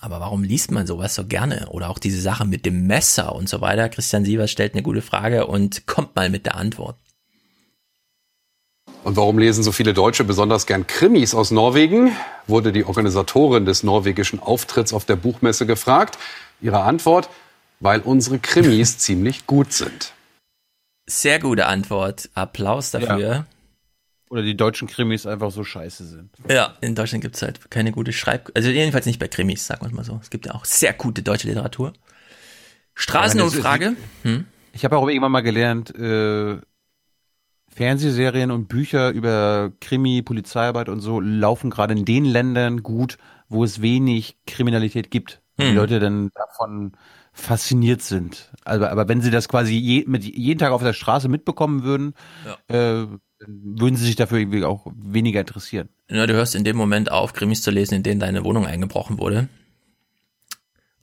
aber 0.00 0.20
warum 0.20 0.42
liest 0.42 0.70
man 0.70 0.86
sowas 0.86 1.14
so 1.14 1.26
gerne? 1.26 1.68
Oder 1.68 1.90
auch 1.90 1.98
diese 1.98 2.20
Sache 2.20 2.46
mit 2.46 2.66
dem 2.66 2.86
Messer 2.86 3.34
und 3.34 3.48
so 3.48 3.60
weiter. 3.60 3.88
Christian 3.88 4.24
Sievers 4.24 4.50
stellt 4.50 4.74
eine 4.74 4.82
gute 4.82 5.02
Frage 5.02 5.46
und 5.46 5.86
kommt 5.86 6.16
mal 6.16 6.30
mit 6.30 6.46
der 6.46 6.56
Antwort. 6.56 6.98
Und 9.04 9.16
warum 9.16 9.38
lesen 9.38 9.62
so 9.62 9.70
viele 9.70 9.92
Deutsche 9.92 10.24
besonders 10.24 10.64
gern 10.64 10.86
Krimis 10.86 11.34
aus 11.34 11.50
Norwegen? 11.50 12.16
Wurde 12.46 12.72
die 12.72 12.84
Organisatorin 12.84 13.66
des 13.66 13.82
norwegischen 13.82 14.40
Auftritts 14.40 14.94
auf 14.94 15.04
der 15.04 15.16
Buchmesse 15.16 15.66
gefragt. 15.66 16.18
Ihre 16.62 16.80
Antwort, 16.80 17.28
weil 17.80 18.00
unsere 18.00 18.38
Krimis 18.38 18.96
ziemlich 18.98 19.46
gut 19.46 19.74
sind. 19.74 20.14
Sehr 21.06 21.38
gute 21.38 21.66
Antwort. 21.66 22.30
Applaus 22.32 22.92
dafür. 22.92 23.18
Ja. 23.18 23.46
Oder 24.30 24.40
die 24.40 24.56
deutschen 24.56 24.88
Krimis 24.88 25.26
einfach 25.26 25.50
so 25.50 25.64
scheiße 25.64 26.06
sind. 26.06 26.30
Ja, 26.48 26.74
in 26.80 26.94
Deutschland 26.94 27.22
gibt 27.22 27.36
es 27.36 27.42
halt 27.42 27.70
keine 27.70 27.92
gute 27.92 28.14
Schreib... 28.14 28.50
Also 28.54 28.70
jedenfalls 28.70 29.04
nicht 29.04 29.18
bei 29.18 29.28
Krimis, 29.28 29.66
sagen 29.66 29.84
wir 29.84 29.94
mal 29.94 30.04
so. 30.04 30.18
Es 30.22 30.30
gibt 30.30 30.46
ja 30.46 30.54
auch 30.54 30.64
sehr 30.64 30.94
gute 30.94 31.22
deutsche 31.22 31.46
Literatur. 31.46 31.92
Straßenumfrage. 32.94 33.96
Hm? 34.22 34.46
Ich 34.72 34.82
habe 34.86 34.96
auch 34.96 35.06
irgendwann 35.06 35.30
mal 35.30 35.42
gelernt, 35.42 35.94
äh, 35.94 36.56
Fernsehserien 37.74 38.50
und 38.50 38.68
Bücher 38.68 39.10
über 39.10 39.72
Krimi, 39.80 40.22
Polizeiarbeit 40.22 40.88
und 40.88 41.00
so 41.00 41.20
laufen 41.20 41.70
gerade 41.70 41.94
in 41.94 42.04
den 42.04 42.24
Ländern 42.24 42.82
gut, 42.82 43.18
wo 43.48 43.64
es 43.64 43.82
wenig 43.82 44.36
Kriminalität 44.46 45.10
gibt. 45.10 45.42
Hm. 45.58 45.66
Die 45.66 45.74
Leute 45.74 45.98
dann 45.98 46.30
davon 46.34 46.92
fasziniert 47.32 48.00
sind. 48.00 48.52
Also, 48.64 48.86
aber 48.86 49.08
wenn 49.08 49.20
sie 49.20 49.32
das 49.32 49.48
quasi 49.48 49.74
je, 49.74 50.04
mit 50.06 50.22
jeden 50.24 50.60
Tag 50.60 50.70
auf 50.70 50.82
der 50.82 50.92
Straße 50.92 51.28
mitbekommen 51.28 51.82
würden, 51.82 52.14
ja. 52.46 53.02
äh, 53.02 53.08
würden 53.46 53.96
sie 53.96 54.06
sich 54.06 54.14
dafür 54.14 54.38
irgendwie 54.38 54.64
auch 54.64 54.86
weniger 54.94 55.40
interessieren. 55.40 55.88
Ja, 56.08 56.26
du 56.28 56.34
hörst 56.34 56.54
in 56.54 56.62
dem 56.62 56.76
Moment 56.76 57.10
auf, 57.10 57.32
Krimis 57.32 57.62
zu 57.62 57.72
lesen, 57.72 57.94
in 57.96 58.02
denen 58.04 58.20
deine 58.20 58.44
Wohnung 58.44 58.66
eingebrochen 58.66 59.18
wurde 59.18 59.48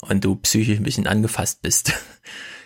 und 0.02 0.24
du 0.24 0.36
psychisch 0.38 0.78
ein 0.78 0.84
bisschen 0.84 1.08
angefasst 1.08 1.62
bist 1.62 1.94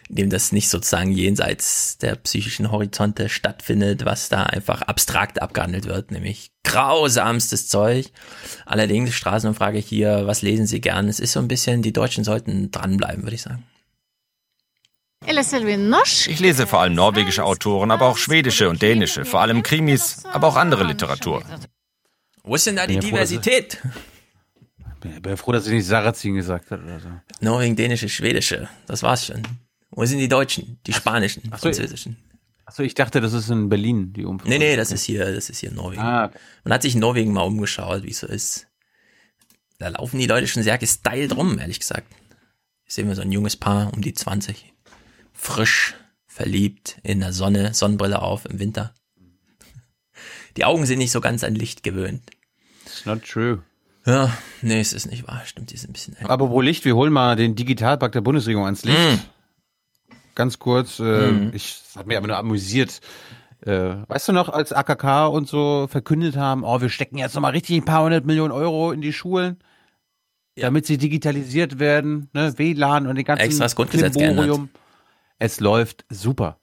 in 0.09 0.15
dem 0.15 0.29
das 0.29 0.51
nicht 0.51 0.69
sozusagen 0.69 1.11
jenseits 1.11 1.97
der 1.97 2.15
psychischen 2.15 2.71
Horizonte 2.71 3.29
stattfindet, 3.29 4.05
was 4.05 4.29
da 4.29 4.43
einfach 4.43 4.81
abstrakt 4.83 5.41
abgehandelt 5.41 5.85
wird, 5.85 6.11
nämlich 6.11 6.51
grausamstes 6.63 7.67
Zeug. 7.69 8.11
Allerdings 8.65 9.13
Straßenumfrage 9.13 9.79
hier, 9.79 10.27
was 10.27 10.41
lesen 10.41 10.67
Sie 10.67 10.81
gern? 10.81 11.07
Es 11.07 11.19
ist 11.19 11.31
so 11.31 11.39
ein 11.39 11.47
bisschen, 11.47 11.81
die 11.81 11.93
Deutschen 11.93 12.23
sollten 12.23 12.71
dranbleiben, 12.71 13.23
würde 13.23 13.35
ich 13.35 13.41
sagen. 13.41 13.63
Ich 16.27 16.39
lese 16.39 16.67
vor 16.67 16.81
allem 16.81 16.93
norwegische 16.93 17.43
Autoren, 17.43 17.89
aber 17.89 18.05
auch 18.05 18.17
schwedische 18.17 18.69
und 18.69 18.81
dänische, 18.81 19.25
vor 19.25 19.41
allem 19.41 19.63
Krimis, 19.63 20.23
aber 20.25 20.47
auch 20.47 20.55
andere 20.55 20.83
Literatur. 20.83 21.43
Wo 22.43 22.53
ist 22.53 22.67
denn 22.67 22.75
da 22.75 22.85
die 22.85 22.99
Diversität? 22.99 23.79
Ich 25.03 25.21
bin 25.21 25.37
froh, 25.37 25.51
dass 25.51 25.65
sie 25.65 25.73
nicht 25.73 25.85
Sarrazin 25.85 26.35
gesagt 26.35 26.69
hat 26.69 26.83
oder 26.83 26.99
so. 26.99 27.09
Norwegen, 27.39 27.75
dänische, 27.75 28.09
schwedische. 28.09 28.69
Das 28.87 29.01
war's 29.01 29.25
schon. 29.25 29.41
Wo 29.95 30.05
sind 30.05 30.19
die 30.19 30.27
Deutschen? 30.27 30.77
Die 30.85 30.93
spanischen, 30.93 31.43
Ach 31.51 31.57
so, 31.57 31.63
französischen. 31.63 32.17
Achso, 32.65 32.83
ich 32.83 32.95
dachte, 32.95 33.21
das 33.21 33.31
ist 33.31 33.49
in 33.49 33.69
Berlin, 33.69 34.11
die 34.11 34.25
Umfrage. 34.25 34.49
Nee, 34.49 34.59
nee, 34.59 34.75
das 34.75 34.91
ist 34.91 35.05
hier, 35.05 35.33
das 35.33 35.49
ist 35.49 35.59
hier 35.59 35.69
in 35.69 35.75
Norwegen. 35.75 36.01
Ah. 36.01 36.31
Man 36.63 36.73
hat 36.73 36.81
sich 36.81 36.95
in 36.95 36.99
Norwegen 36.99 37.31
mal 37.31 37.43
umgeschaut, 37.43 38.03
wie 38.03 38.09
es 38.09 38.19
so 38.19 38.27
ist. 38.27 38.67
Da 39.79 39.87
laufen 39.87 40.19
die 40.19 40.25
Leute 40.25 40.47
schon 40.47 40.63
sehr 40.63 40.77
gestylt 40.77 41.35
rum, 41.35 41.59
ehrlich 41.59 41.79
gesagt. 41.79 42.11
Sehen 42.87 43.07
wir 43.07 43.15
so 43.15 43.21
ein 43.21 43.31
junges 43.31 43.55
Paar 43.55 43.93
um 43.93 44.01
die 44.01 44.13
20. 44.13 44.73
Frisch, 45.33 45.95
verliebt, 46.27 46.97
in 47.03 47.21
der 47.21 47.31
Sonne, 47.31 47.73
Sonnenbrille 47.73 48.21
auf 48.21 48.45
im 48.45 48.59
Winter. 48.59 48.93
Die 50.57 50.65
Augen 50.65 50.85
sind 50.85 50.99
nicht 50.99 51.11
so 51.11 51.21
ganz 51.21 51.43
an 51.43 51.55
Licht 51.55 51.83
gewöhnt. 51.83 52.31
It's 52.85 53.05
not 53.05 53.23
true. 53.23 53.63
Ja, 54.05 54.37
nee, 54.61 54.79
es 54.79 54.91
ist 54.91 55.05
nicht 55.05 55.27
wahr. 55.27 55.43
Stimmt, 55.45 55.71
die 55.71 55.77
sind 55.77 55.91
ein 55.91 55.93
bisschen. 55.93 56.17
Aber 56.25 56.49
wo 56.49 56.61
Licht? 56.61 56.83
Wir 56.83 56.95
holen 56.95 57.13
mal 57.13 57.35
den 57.35 57.55
Digitalpakt 57.55 58.15
der 58.15 58.21
Bundesregierung 58.21 58.65
ans 58.65 58.83
Licht. 58.83 58.97
Mm 58.97 59.34
ganz 60.35 60.59
kurz. 60.59 60.99
Äh, 60.99 61.31
mhm. 61.31 61.51
Ich 61.53 61.81
hat 61.95 62.07
mich 62.07 62.17
aber 62.17 62.27
nur 62.27 62.37
amüsiert. 62.37 63.01
Äh, 63.65 63.95
weißt 64.07 64.27
du 64.27 64.31
noch, 64.33 64.49
als 64.49 64.73
AKK 64.73 65.27
und 65.27 65.47
so 65.47 65.87
verkündet 65.89 66.37
haben, 66.37 66.63
oh, 66.63 66.81
wir 66.81 66.89
stecken 66.89 67.17
jetzt 67.17 67.33
nochmal 67.33 67.51
richtig 67.51 67.77
ein 67.77 67.85
paar 67.85 68.03
hundert 68.03 68.25
Millionen 68.25 68.51
Euro 68.51 68.91
in 68.91 69.01
die 69.01 69.13
Schulen, 69.13 69.57
ja. 70.55 70.67
damit 70.67 70.85
sie 70.85 70.97
digitalisiert 70.97 71.79
werden, 71.79 72.29
ne, 72.33 72.53
WLAN 72.57 73.07
und 73.07 73.15
den 73.15 73.25
ganzen 73.25 73.45
Extra 73.45 73.65
das 73.65 73.75
Grundgesetz 73.75 74.15
geändert. 74.15 74.59
Es 75.39 75.59
läuft 75.59 76.05
super. 76.09 76.59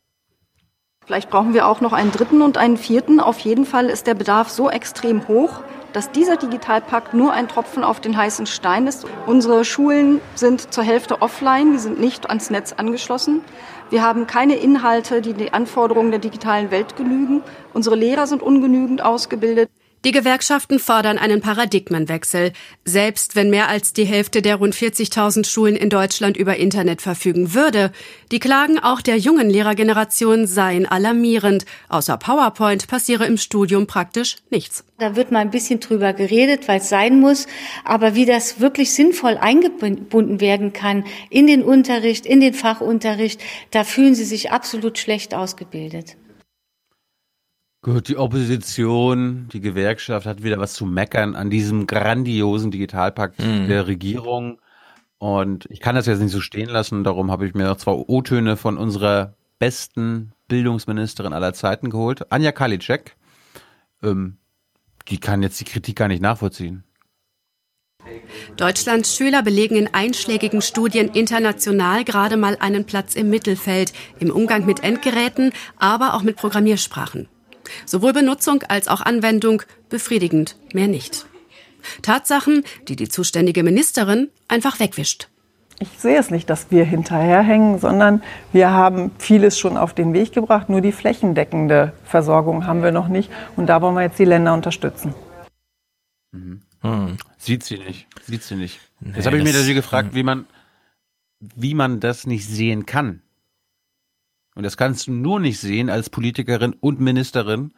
Vielleicht 1.04 1.30
brauchen 1.30 1.52
wir 1.52 1.66
auch 1.66 1.80
noch 1.80 1.92
einen 1.92 2.12
dritten 2.12 2.42
und 2.42 2.56
einen 2.56 2.76
vierten. 2.76 3.18
Auf 3.18 3.40
jeden 3.40 3.66
Fall 3.66 3.86
ist 3.86 4.06
der 4.06 4.14
Bedarf 4.14 4.48
so 4.48 4.70
extrem 4.70 5.26
hoch, 5.26 5.62
dass 5.92 6.10
dieser 6.10 6.36
Digitalpakt 6.36 7.14
nur 7.14 7.32
ein 7.32 7.48
Tropfen 7.48 7.84
auf 7.84 8.00
den 8.00 8.16
heißen 8.16 8.46
Stein 8.46 8.86
ist. 8.86 9.06
Unsere 9.26 9.64
Schulen 9.64 10.20
sind 10.34 10.72
zur 10.72 10.84
Hälfte 10.84 11.22
offline, 11.22 11.72
wir 11.72 11.78
sind 11.78 12.00
nicht 12.00 12.28
ans 12.28 12.50
Netz 12.50 12.72
angeschlossen. 12.72 13.42
Wir 13.90 14.02
haben 14.02 14.26
keine 14.26 14.56
Inhalte, 14.56 15.20
die 15.20 15.34
den 15.34 15.52
Anforderungen 15.52 16.10
der 16.10 16.20
digitalen 16.20 16.70
Welt 16.70 16.96
genügen. 16.96 17.42
Unsere 17.74 17.96
Lehrer 17.96 18.26
sind 18.26 18.42
ungenügend 18.42 19.04
ausgebildet. 19.04 19.70
Die 20.04 20.10
Gewerkschaften 20.10 20.80
fordern 20.80 21.16
einen 21.16 21.40
Paradigmenwechsel. 21.40 22.52
Selbst 22.84 23.36
wenn 23.36 23.50
mehr 23.50 23.68
als 23.68 23.92
die 23.92 24.04
Hälfte 24.04 24.42
der 24.42 24.56
rund 24.56 24.74
40.000 24.74 25.46
Schulen 25.46 25.76
in 25.76 25.90
Deutschland 25.90 26.36
über 26.36 26.56
Internet 26.56 27.00
verfügen 27.00 27.54
würde, 27.54 27.92
die 28.32 28.40
Klagen 28.40 28.80
auch 28.80 29.00
der 29.00 29.16
jungen 29.16 29.48
Lehrergeneration 29.48 30.48
seien 30.48 30.86
alarmierend. 30.86 31.66
Außer 31.88 32.16
PowerPoint 32.16 32.88
passiere 32.88 33.26
im 33.26 33.36
Studium 33.36 33.86
praktisch 33.86 34.38
nichts. 34.50 34.84
Da 34.98 35.14
wird 35.14 35.30
mal 35.30 35.38
ein 35.38 35.52
bisschen 35.52 35.78
drüber 35.78 36.12
geredet, 36.12 36.66
weil 36.66 36.80
es 36.80 36.88
sein 36.88 37.20
muss. 37.20 37.46
Aber 37.84 38.16
wie 38.16 38.26
das 38.26 38.58
wirklich 38.58 38.92
sinnvoll 38.92 39.36
eingebunden 39.36 40.40
werden 40.40 40.72
kann 40.72 41.04
in 41.30 41.46
den 41.46 41.62
Unterricht, 41.62 42.26
in 42.26 42.40
den 42.40 42.54
Fachunterricht, 42.54 43.40
da 43.70 43.84
fühlen 43.84 44.16
sie 44.16 44.24
sich 44.24 44.50
absolut 44.50 44.98
schlecht 44.98 45.32
ausgebildet. 45.32 46.16
Gut, 47.84 48.06
die 48.06 48.16
Opposition, 48.16 49.48
die 49.52 49.60
Gewerkschaft 49.60 50.24
hat 50.24 50.44
wieder 50.44 50.60
was 50.60 50.74
zu 50.74 50.86
meckern 50.86 51.34
an 51.34 51.50
diesem 51.50 51.88
grandiosen 51.88 52.70
Digitalpakt 52.70 53.40
mhm. 53.40 53.66
der 53.66 53.88
Regierung. 53.88 54.60
Und 55.18 55.66
ich 55.68 55.80
kann 55.80 55.96
das 55.96 56.06
jetzt 56.06 56.20
nicht 56.20 56.30
so 56.30 56.40
stehen 56.40 56.68
lassen, 56.68 57.02
darum 57.02 57.32
habe 57.32 57.44
ich 57.44 57.54
mir 57.54 57.64
noch 57.64 57.76
zwei 57.76 57.90
O-Töne 57.92 58.56
von 58.56 58.78
unserer 58.78 59.34
besten 59.58 60.32
Bildungsministerin 60.46 61.32
aller 61.32 61.54
Zeiten 61.54 61.90
geholt, 61.90 62.30
Anja 62.30 62.52
Kalitschek. 62.52 63.16
Ähm, 64.00 64.36
die 65.08 65.18
kann 65.18 65.42
jetzt 65.42 65.58
die 65.58 65.64
Kritik 65.64 65.96
gar 65.96 66.06
nicht 66.06 66.22
nachvollziehen. 66.22 66.84
Deutschlands 68.56 69.16
Schüler 69.16 69.42
belegen 69.42 69.74
in 69.74 69.92
einschlägigen 69.92 70.62
Studien 70.62 71.08
international 71.08 72.04
gerade 72.04 72.36
mal 72.36 72.56
einen 72.60 72.84
Platz 72.84 73.16
im 73.16 73.28
Mittelfeld, 73.28 73.92
im 74.20 74.30
Umgang 74.30 74.66
mit 74.66 74.84
Endgeräten, 74.84 75.52
aber 75.78 76.14
auch 76.14 76.22
mit 76.22 76.36
Programmiersprachen. 76.36 77.28
Sowohl 77.86 78.12
Benutzung 78.12 78.62
als 78.68 78.88
auch 78.88 79.00
Anwendung 79.00 79.62
befriedigend, 79.88 80.56
mehr 80.72 80.88
nicht. 80.88 81.26
Tatsachen, 82.02 82.64
die 82.88 82.96
die 82.96 83.08
zuständige 83.08 83.62
Ministerin 83.62 84.28
einfach 84.48 84.78
wegwischt. 84.80 85.28
Ich 85.80 85.88
sehe 85.98 86.16
es 86.16 86.30
nicht, 86.30 86.48
dass 86.48 86.70
wir 86.70 86.84
hinterherhängen, 86.84 87.80
sondern 87.80 88.22
wir 88.52 88.70
haben 88.70 89.10
vieles 89.18 89.58
schon 89.58 89.76
auf 89.76 89.94
den 89.94 90.12
Weg 90.12 90.32
gebracht. 90.32 90.68
Nur 90.68 90.80
die 90.80 90.92
flächendeckende 90.92 91.92
Versorgung 92.04 92.66
haben 92.66 92.84
wir 92.84 92.92
noch 92.92 93.08
nicht. 93.08 93.30
Und 93.56 93.66
da 93.66 93.82
wollen 93.82 93.96
wir 93.96 94.02
jetzt 94.02 94.18
die 94.18 94.24
Länder 94.24 94.54
unterstützen. 94.54 95.12
Mhm. 96.30 96.62
Hm. 96.82 97.16
Sieht 97.36 97.64
sie 97.64 97.78
nicht. 97.78 98.06
Sieht 98.24 98.42
sie 98.44 98.54
nicht. 98.54 98.80
Nee, 99.00 99.12
jetzt 99.16 99.26
habe 99.26 99.38
ich 99.38 99.44
mir 99.44 99.52
natürlich 99.52 99.74
gefragt, 99.74 100.10
hm. 100.10 100.14
wie 100.14 100.22
man, 100.22 100.46
wie 101.40 101.74
man 101.74 101.98
das 101.98 102.26
nicht 102.26 102.46
sehen 102.46 102.86
kann. 102.86 103.22
Und 104.54 104.64
das 104.64 104.76
kannst 104.76 105.06
du 105.06 105.12
nur 105.12 105.40
nicht 105.40 105.58
sehen 105.58 105.88
als 105.88 106.10
Politikerin 106.10 106.74
und 106.78 107.00
Ministerin, 107.00 107.72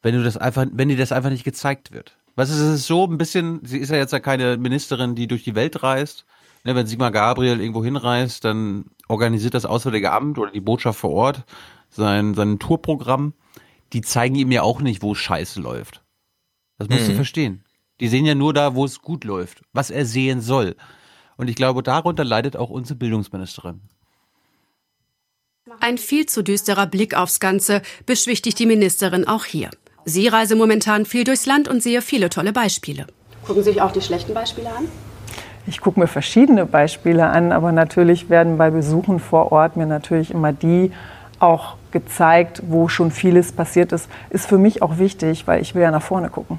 wenn 0.00 0.14
du 0.14 0.24
das 0.24 0.36
einfach, 0.36 0.66
wenn 0.72 0.88
dir 0.88 0.96
das 0.96 1.12
einfach 1.12 1.30
nicht 1.30 1.44
gezeigt 1.44 1.92
wird. 1.92 2.16
Was 2.34 2.50
ist 2.50 2.60
es 2.60 2.86
so 2.86 3.06
ein 3.06 3.18
bisschen, 3.18 3.60
sie 3.64 3.78
ist 3.78 3.90
ja 3.90 3.96
jetzt 3.96 4.12
ja 4.12 4.20
keine 4.20 4.56
Ministerin, 4.56 5.14
die 5.14 5.26
durch 5.26 5.44
die 5.44 5.54
Welt 5.54 5.82
reist. 5.82 6.24
Ne, 6.64 6.74
wenn 6.74 6.86
Sigmar 6.86 7.10
Gabriel 7.10 7.60
irgendwo 7.60 7.84
hinreist, 7.84 8.44
dann 8.44 8.86
organisiert 9.08 9.54
das 9.54 9.66
Auswärtige 9.66 10.12
Amt 10.12 10.38
oder 10.38 10.52
die 10.52 10.60
Botschaft 10.60 11.00
vor 11.00 11.10
Ort 11.10 11.44
sein, 11.90 12.34
sein 12.34 12.58
Tourprogramm. 12.58 13.34
Die 13.92 14.00
zeigen 14.00 14.36
ihm 14.36 14.52
ja 14.52 14.62
auch 14.62 14.80
nicht, 14.80 15.02
wo 15.02 15.12
es 15.12 15.18
scheiße 15.18 15.60
läuft. 15.60 16.02
Das 16.78 16.88
musst 16.88 17.02
mhm. 17.02 17.08
du 17.08 17.14
verstehen. 17.16 17.64
Die 18.00 18.08
sehen 18.08 18.24
ja 18.24 18.34
nur 18.34 18.54
da, 18.54 18.74
wo 18.74 18.84
es 18.84 19.02
gut 19.02 19.24
läuft, 19.24 19.62
was 19.72 19.90
er 19.90 20.06
sehen 20.06 20.40
soll. 20.40 20.76
Und 21.36 21.48
ich 21.48 21.56
glaube, 21.56 21.82
darunter 21.82 22.24
leidet 22.24 22.56
auch 22.56 22.70
unsere 22.70 22.96
Bildungsministerin. 22.96 23.82
Ein 25.80 25.98
viel 25.98 26.26
zu 26.26 26.42
düsterer 26.42 26.86
Blick 26.86 27.16
aufs 27.16 27.40
Ganze 27.40 27.82
beschwichtigt 28.06 28.58
die 28.58 28.66
Ministerin 28.66 29.26
auch 29.26 29.44
hier. 29.44 29.70
Sie 30.04 30.28
reise 30.28 30.56
momentan 30.56 31.06
viel 31.06 31.24
durchs 31.24 31.46
Land 31.46 31.68
und 31.68 31.82
sehe 31.82 32.02
viele 32.02 32.28
tolle 32.28 32.52
Beispiele. 32.52 33.06
Gucken 33.46 33.62
Sie 33.62 33.70
sich 33.70 33.82
auch 33.82 33.92
die 33.92 34.00
schlechten 34.00 34.34
Beispiele 34.34 34.68
an? 34.68 34.88
Ich 35.66 35.80
gucke 35.80 36.00
mir 36.00 36.08
verschiedene 36.08 36.66
Beispiele 36.66 37.28
an, 37.28 37.52
aber 37.52 37.70
natürlich 37.70 38.28
werden 38.28 38.58
bei 38.58 38.70
Besuchen 38.70 39.20
vor 39.20 39.52
Ort 39.52 39.76
mir 39.76 39.86
natürlich 39.86 40.30
immer 40.32 40.52
die 40.52 40.92
auch 41.38 41.76
gezeigt, 41.92 42.62
wo 42.66 42.88
schon 42.88 43.10
vieles 43.10 43.52
passiert 43.52 43.92
ist. 43.92 44.08
Ist 44.30 44.46
für 44.46 44.58
mich 44.58 44.82
auch 44.82 44.98
wichtig, 44.98 45.46
weil 45.46 45.62
ich 45.62 45.74
will 45.74 45.82
ja 45.82 45.90
nach 45.90 46.02
vorne 46.02 46.30
gucken. 46.30 46.58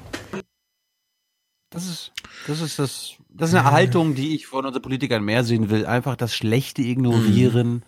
Das 1.70 1.86
ist 1.86 2.12
das, 2.46 2.60
ist 2.60 2.78
das, 2.78 3.14
das 3.30 3.50
ist 3.50 3.54
eine 3.54 3.70
Haltung, 3.70 4.14
die 4.14 4.34
ich 4.34 4.46
von 4.46 4.64
unseren 4.64 4.82
Politikern 4.82 5.24
mehr 5.24 5.44
sehen 5.44 5.70
will. 5.70 5.86
Einfach 5.86 6.16
das 6.16 6.34
Schlechte 6.34 6.82
ignorieren. 6.82 7.82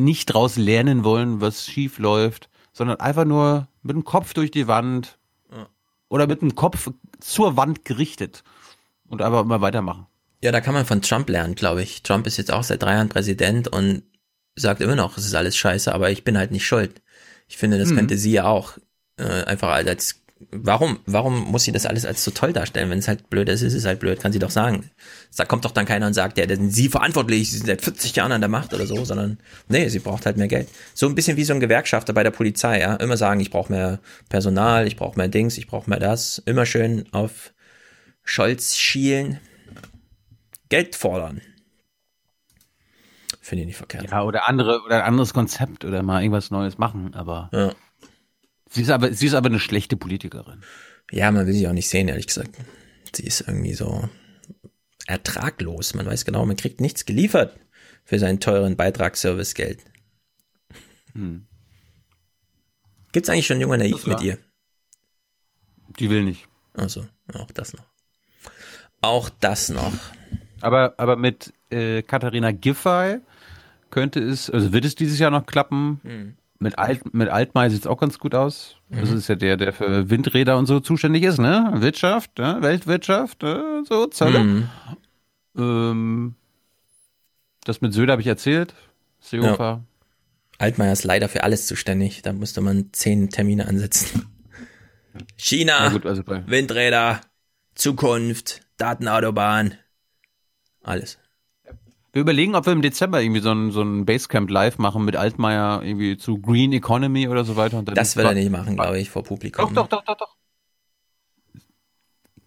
Mhm 0.00 0.04
nicht 0.04 0.26
draus 0.26 0.56
lernen 0.56 1.04
wollen, 1.04 1.40
was 1.40 1.66
schief 1.66 1.98
läuft, 1.98 2.48
sondern 2.72 3.00
einfach 3.00 3.24
nur 3.24 3.68
mit 3.82 3.94
dem 3.94 4.04
Kopf 4.04 4.34
durch 4.34 4.50
die 4.50 4.66
Wand 4.66 5.18
ja. 5.52 5.68
oder 6.08 6.26
mit 6.26 6.42
dem 6.42 6.54
Kopf 6.54 6.90
zur 7.20 7.56
Wand 7.56 7.84
gerichtet 7.84 8.42
und 9.08 9.22
einfach 9.22 9.42
immer 9.42 9.60
weitermachen. 9.60 10.06
Ja, 10.42 10.52
da 10.52 10.60
kann 10.60 10.74
man 10.74 10.86
von 10.86 11.02
Trump 11.02 11.28
lernen, 11.28 11.54
glaube 11.54 11.82
ich. 11.82 12.02
Trump 12.02 12.26
ist 12.26 12.38
jetzt 12.38 12.52
auch 12.52 12.62
seit 12.62 12.82
drei 12.82 12.94
Jahren 12.94 13.10
Präsident 13.10 13.68
und 13.68 14.02
sagt 14.56 14.80
immer 14.80 14.96
noch, 14.96 15.16
es 15.18 15.26
ist 15.26 15.34
alles 15.34 15.56
scheiße, 15.56 15.92
aber 15.94 16.10
ich 16.10 16.24
bin 16.24 16.38
halt 16.38 16.50
nicht 16.50 16.66
schuld. 16.66 17.02
Ich 17.46 17.56
finde, 17.56 17.78
das 17.78 17.90
hm. 17.90 17.96
könnte 17.96 18.16
sie 18.16 18.32
ja 18.32 18.44
auch 18.46 18.78
äh, 19.16 19.44
einfach 19.44 19.68
als 19.68 20.19
warum, 20.50 21.00
warum 21.06 21.50
muss 21.50 21.64
sie 21.64 21.72
das 21.72 21.86
alles 21.86 22.04
als 22.06 22.24
so 22.24 22.30
toll 22.30 22.52
darstellen? 22.52 22.90
Wenn 22.90 22.98
es 22.98 23.08
halt 23.08 23.28
blöd 23.30 23.48
ist, 23.48 23.62
ist 23.62 23.74
es 23.74 23.84
halt 23.84 24.00
blöd, 24.00 24.20
kann 24.20 24.32
sie 24.32 24.38
doch 24.38 24.50
sagen. 24.50 24.90
Da 25.36 25.44
kommt 25.44 25.64
doch 25.64 25.70
dann 25.70 25.86
keiner 25.86 26.06
und 26.06 26.14
sagt, 26.14 26.38
ja, 26.38 26.48
sind 26.48 26.70
sie 26.70 26.88
verantwortlich, 26.88 27.50
sie 27.50 27.58
sind 27.58 27.66
seit 27.66 27.82
40 27.82 28.16
Jahren 28.16 28.32
an 28.32 28.40
der 28.40 28.48
Macht 28.48 28.72
oder 28.72 28.86
so, 28.86 29.04
sondern 29.04 29.38
nee, 29.68 29.88
sie 29.88 29.98
braucht 29.98 30.26
halt 30.26 30.36
mehr 30.36 30.48
Geld. 30.48 30.68
So 30.94 31.06
ein 31.06 31.14
bisschen 31.14 31.36
wie 31.36 31.44
so 31.44 31.52
ein 31.52 31.60
Gewerkschafter 31.60 32.12
bei 32.12 32.22
der 32.22 32.30
Polizei, 32.30 32.80
ja. 32.80 32.96
Immer 32.96 33.16
sagen, 33.16 33.40
ich 33.40 33.50
brauche 33.50 33.72
mehr 33.72 34.00
Personal, 34.28 34.86
ich 34.86 34.96
brauche 34.96 35.18
mehr 35.18 35.28
Dings, 35.28 35.58
ich 35.58 35.66
brauche 35.66 35.88
mehr 35.88 36.00
das. 36.00 36.42
Immer 36.46 36.66
schön 36.66 37.04
auf 37.12 37.52
Scholz 38.24 38.76
schielen. 38.76 39.40
Geld 40.68 40.96
fordern. 40.96 41.40
Finde 43.40 43.62
ich 43.62 43.66
nicht 43.66 43.76
verkehrt. 43.76 44.10
Ja, 44.10 44.22
oder 44.22 44.48
andere, 44.48 44.82
oder 44.84 44.98
ein 44.98 45.08
anderes 45.08 45.34
Konzept 45.34 45.84
oder 45.84 46.02
mal 46.02 46.22
irgendwas 46.22 46.50
Neues 46.50 46.78
machen, 46.78 47.14
aber. 47.14 47.50
Ja. 47.52 47.72
Sie 48.70 48.82
ist 48.82 48.90
aber, 48.90 49.12
sie 49.12 49.26
ist 49.26 49.34
aber 49.34 49.48
eine 49.48 49.58
schlechte 49.58 49.96
Politikerin. 49.96 50.62
Ja, 51.10 51.30
man 51.30 51.46
will 51.46 51.54
sie 51.54 51.66
auch 51.66 51.72
nicht 51.72 51.88
sehen, 51.88 52.08
ehrlich 52.08 52.28
gesagt. 52.28 52.56
Sie 53.12 53.24
ist 53.24 53.40
irgendwie 53.40 53.74
so 53.74 54.08
ertraglos. 55.08 55.94
Man 55.94 56.06
weiß 56.06 56.24
genau, 56.24 56.46
man 56.46 56.56
kriegt 56.56 56.80
nichts 56.80 57.04
geliefert 57.04 57.58
für 58.04 58.18
seinen 58.20 58.38
teuren 58.38 58.76
Beitragsservicegeld. 58.76 59.80
Hm. 61.14 61.46
Gibt's 63.12 63.28
eigentlich 63.28 63.48
schon 63.48 63.60
junge 63.60 63.78
Naiv 63.78 64.06
mit 64.06 64.20
ihr? 64.20 64.38
Die 65.98 66.08
will 66.08 66.22
nicht. 66.22 66.46
Also, 66.74 67.06
auch 67.34 67.50
das 67.50 67.72
noch. 67.72 67.84
Auch 69.00 69.30
das 69.40 69.68
noch. 69.68 69.92
Aber, 70.60 70.94
aber 70.96 71.16
mit 71.16 71.52
äh, 71.70 72.02
Katharina 72.02 72.52
Giffey 72.52 73.18
könnte 73.90 74.20
es, 74.20 74.48
also 74.48 74.72
wird 74.72 74.84
es 74.84 74.94
dieses 74.94 75.18
Jahr 75.18 75.32
noch 75.32 75.46
klappen? 75.46 76.00
Hm. 76.04 76.36
Mit, 76.62 76.78
Alt, 76.78 77.14
mit 77.14 77.30
Altmaier 77.30 77.70
sieht 77.70 77.80
es 77.80 77.86
auch 77.86 77.98
ganz 77.98 78.18
gut 78.18 78.34
aus. 78.34 78.76
Mhm. 78.90 79.00
Das 79.00 79.10
ist 79.10 79.28
ja 79.28 79.34
der, 79.34 79.56
der 79.56 79.72
für 79.72 80.10
Windräder 80.10 80.58
und 80.58 80.66
so 80.66 80.78
zuständig 80.78 81.22
ist, 81.22 81.38
ne? 81.38 81.70
Wirtschaft, 81.76 82.38
ne? 82.38 82.58
Weltwirtschaft, 82.60 83.42
ne? 83.42 83.82
so, 83.88 84.06
Zölle. 84.06 84.40
Mhm. 84.40 84.68
Ähm, 85.56 86.34
das 87.64 87.80
mit 87.80 87.94
Söder 87.94 88.12
habe 88.12 88.20
ich 88.20 88.28
erzählt. 88.28 88.74
Seehofer. 89.20 89.64
Ja. 89.64 89.84
Altmaier 90.58 90.92
ist 90.92 91.04
leider 91.04 91.30
für 91.30 91.44
alles 91.44 91.66
zuständig. 91.66 92.20
Da 92.20 92.34
musste 92.34 92.60
man 92.60 92.90
zehn 92.92 93.30
Termine 93.30 93.66
ansetzen. 93.66 94.26
China, 95.36 95.88
gut, 95.88 96.04
also 96.04 96.22
Windräder, 96.26 97.22
Zukunft, 97.74 98.60
Datenautobahn, 98.76 99.74
alles. 100.82 101.18
Wir 102.12 102.22
überlegen, 102.22 102.56
ob 102.56 102.66
wir 102.66 102.72
im 102.72 102.82
Dezember 102.82 103.22
irgendwie 103.22 103.40
so 103.40 103.52
ein, 103.52 103.70
so 103.70 103.82
ein 103.82 104.04
Basecamp 104.04 104.50
live 104.50 104.78
machen 104.78 105.04
mit 105.04 105.14
Altmaier 105.16 105.82
irgendwie 105.82 106.16
zu 106.16 106.38
Green 106.38 106.72
Economy 106.72 107.28
oder 107.28 107.44
so 107.44 107.56
weiter. 107.56 107.82
das 107.82 108.16
will 108.16 108.24
er 108.24 108.34
nicht 108.34 108.50
machen, 108.50 108.74
glaube 108.74 108.98
ich, 108.98 109.10
vor 109.10 109.22
Publikum. 109.22 109.74
Doch, 109.74 109.86
doch, 109.86 110.02
doch, 110.04 110.04
doch, 110.04 110.16
doch. 110.16 110.36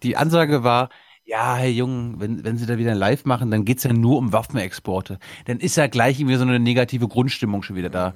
Die 0.02 0.16
Ansage 0.18 0.64
war, 0.64 0.90
ja, 1.24 1.56
Herr 1.56 1.70
Jung, 1.70 2.20
wenn, 2.20 2.44
wenn 2.44 2.58
Sie 2.58 2.66
da 2.66 2.76
wieder 2.76 2.94
live 2.94 3.24
machen, 3.24 3.50
dann 3.50 3.64
geht's 3.64 3.84
ja 3.84 3.92
nur 3.94 4.18
um 4.18 4.34
Waffenexporte. 4.34 5.18
Dann 5.46 5.58
ist 5.58 5.76
ja 5.76 5.86
gleich 5.86 6.20
irgendwie 6.20 6.36
so 6.36 6.42
eine 6.42 6.60
negative 6.60 7.08
Grundstimmung 7.08 7.62
schon 7.62 7.76
wieder 7.76 7.88
da. 7.88 8.10
Mhm. 8.10 8.14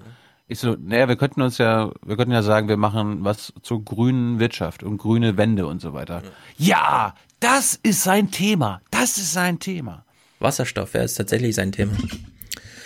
Ich 0.48 0.58
so, 0.58 0.76
naja, 0.78 1.08
wir 1.08 1.16
könnten 1.16 1.40
uns 1.40 1.56
ja, 1.56 1.90
wir 2.04 2.16
könnten 2.16 2.32
ja 2.32 2.42
sagen, 2.42 2.68
wir 2.68 2.76
machen 2.76 3.24
was 3.24 3.54
zur 3.62 3.84
grünen 3.84 4.38
Wirtschaft 4.38 4.82
und 4.82 4.98
grüne 4.98 5.38
Wende 5.38 5.66
und 5.66 5.80
so 5.80 5.94
weiter. 5.94 6.20
Mhm. 6.20 6.24
Ja, 6.58 7.14
das 7.40 7.78
ist 7.82 8.02
sein 8.02 8.30
Thema. 8.30 8.82
Das 8.90 9.16
ist 9.16 9.32
sein 9.32 9.58
Thema. 9.58 10.04
Wasserstoff 10.38 10.94
wäre 10.94 11.04
es 11.04 11.14
tatsächlich 11.14 11.54
sein 11.54 11.72
Thema. 11.72 11.96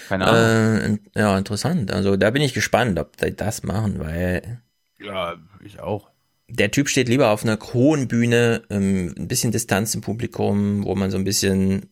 Keine 0.08 0.26
Ahnung. 0.26 0.98
Äh, 1.14 1.20
ja, 1.20 1.38
interessant. 1.38 1.90
Also 1.92 2.16
da 2.16 2.30
bin 2.30 2.42
ich 2.42 2.54
gespannt, 2.54 2.98
ob 2.98 3.16
die 3.16 3.34
das 3.34 3.62
machen, 3.62 3.98
weil. 3.98 4.62
Ja, 4.98 5.36
ich 5.64 5.80
auch. 5.80 6.10
der 6.48 6.70
Typ 6.70 6.88
steht 6.88 7.08
lieber 7.08 7.30
auf 7.30 7.44
einer 7.44 7.58
hohen 7.72 8.08
Bühne, 8.08 8.62
ähm, 8.70 9.14
ein 9.18 9.28
bisschen 9.28 9.52
Distanz 9.52 9.94
im 9.94 10.00
Publikum, 10.00 10.84
wo 10.84 10.94
man 10.94 11.10
so 11.10 11.16
ein 11.16 11.24
bisschen 11.24 11.90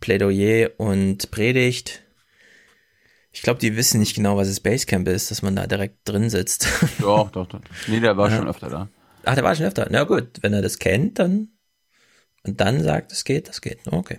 Plädoyer 0.00 0.70
und 0.78 1.30
predigt. 1.30 2.02
Ich 3.32 3.42
glaube, 3.42 3.60
die 3.60 3.76
wissen 3.76 4.00
nicht 4.00 4.16
genau, 4.16 4.36
was 4.36 4.48
das 4.48 4.60
Basecamp 4.60 5.06
ist, 5.08 5.30
dass 5.30 5.42
man 5.42 5.54
da 5.54 5.66
direkt 5.66 6.08
drin 6.08 6.30
sitzt. 6.30 6.68
Doch, 7.00 7.30
doch, 7.30 7.46
doch. 7.46 7.60
Nee, 7.86 8.00
der 8.00 8.16
war 8.16 8.30
ja. 8.30 8.38
schon 8.38 8.48
öfter 8.48 8.70
da. 8.70 8.88
Ach, 9.24 9.34
der 9.34 9.44
war 9.44 9.54
schon 9.54 9.66
öfter. 9.66 9.86
Na 9.90 10.04
gut, 10.04 10.38
wenn 10.40 10.54
er 10.54 10.62
das 10.62 10.78
kennt, 10.78 11.18
dann 11.18 11.48
und 12.46 12.60
dann 12.60 12.82
sagt, 12.82 13.12
es 13.12 13.24
geht, 13.24 13.48
das 13.48 13.60
geht. 13.60 13.80
Okay. 13.86 14.18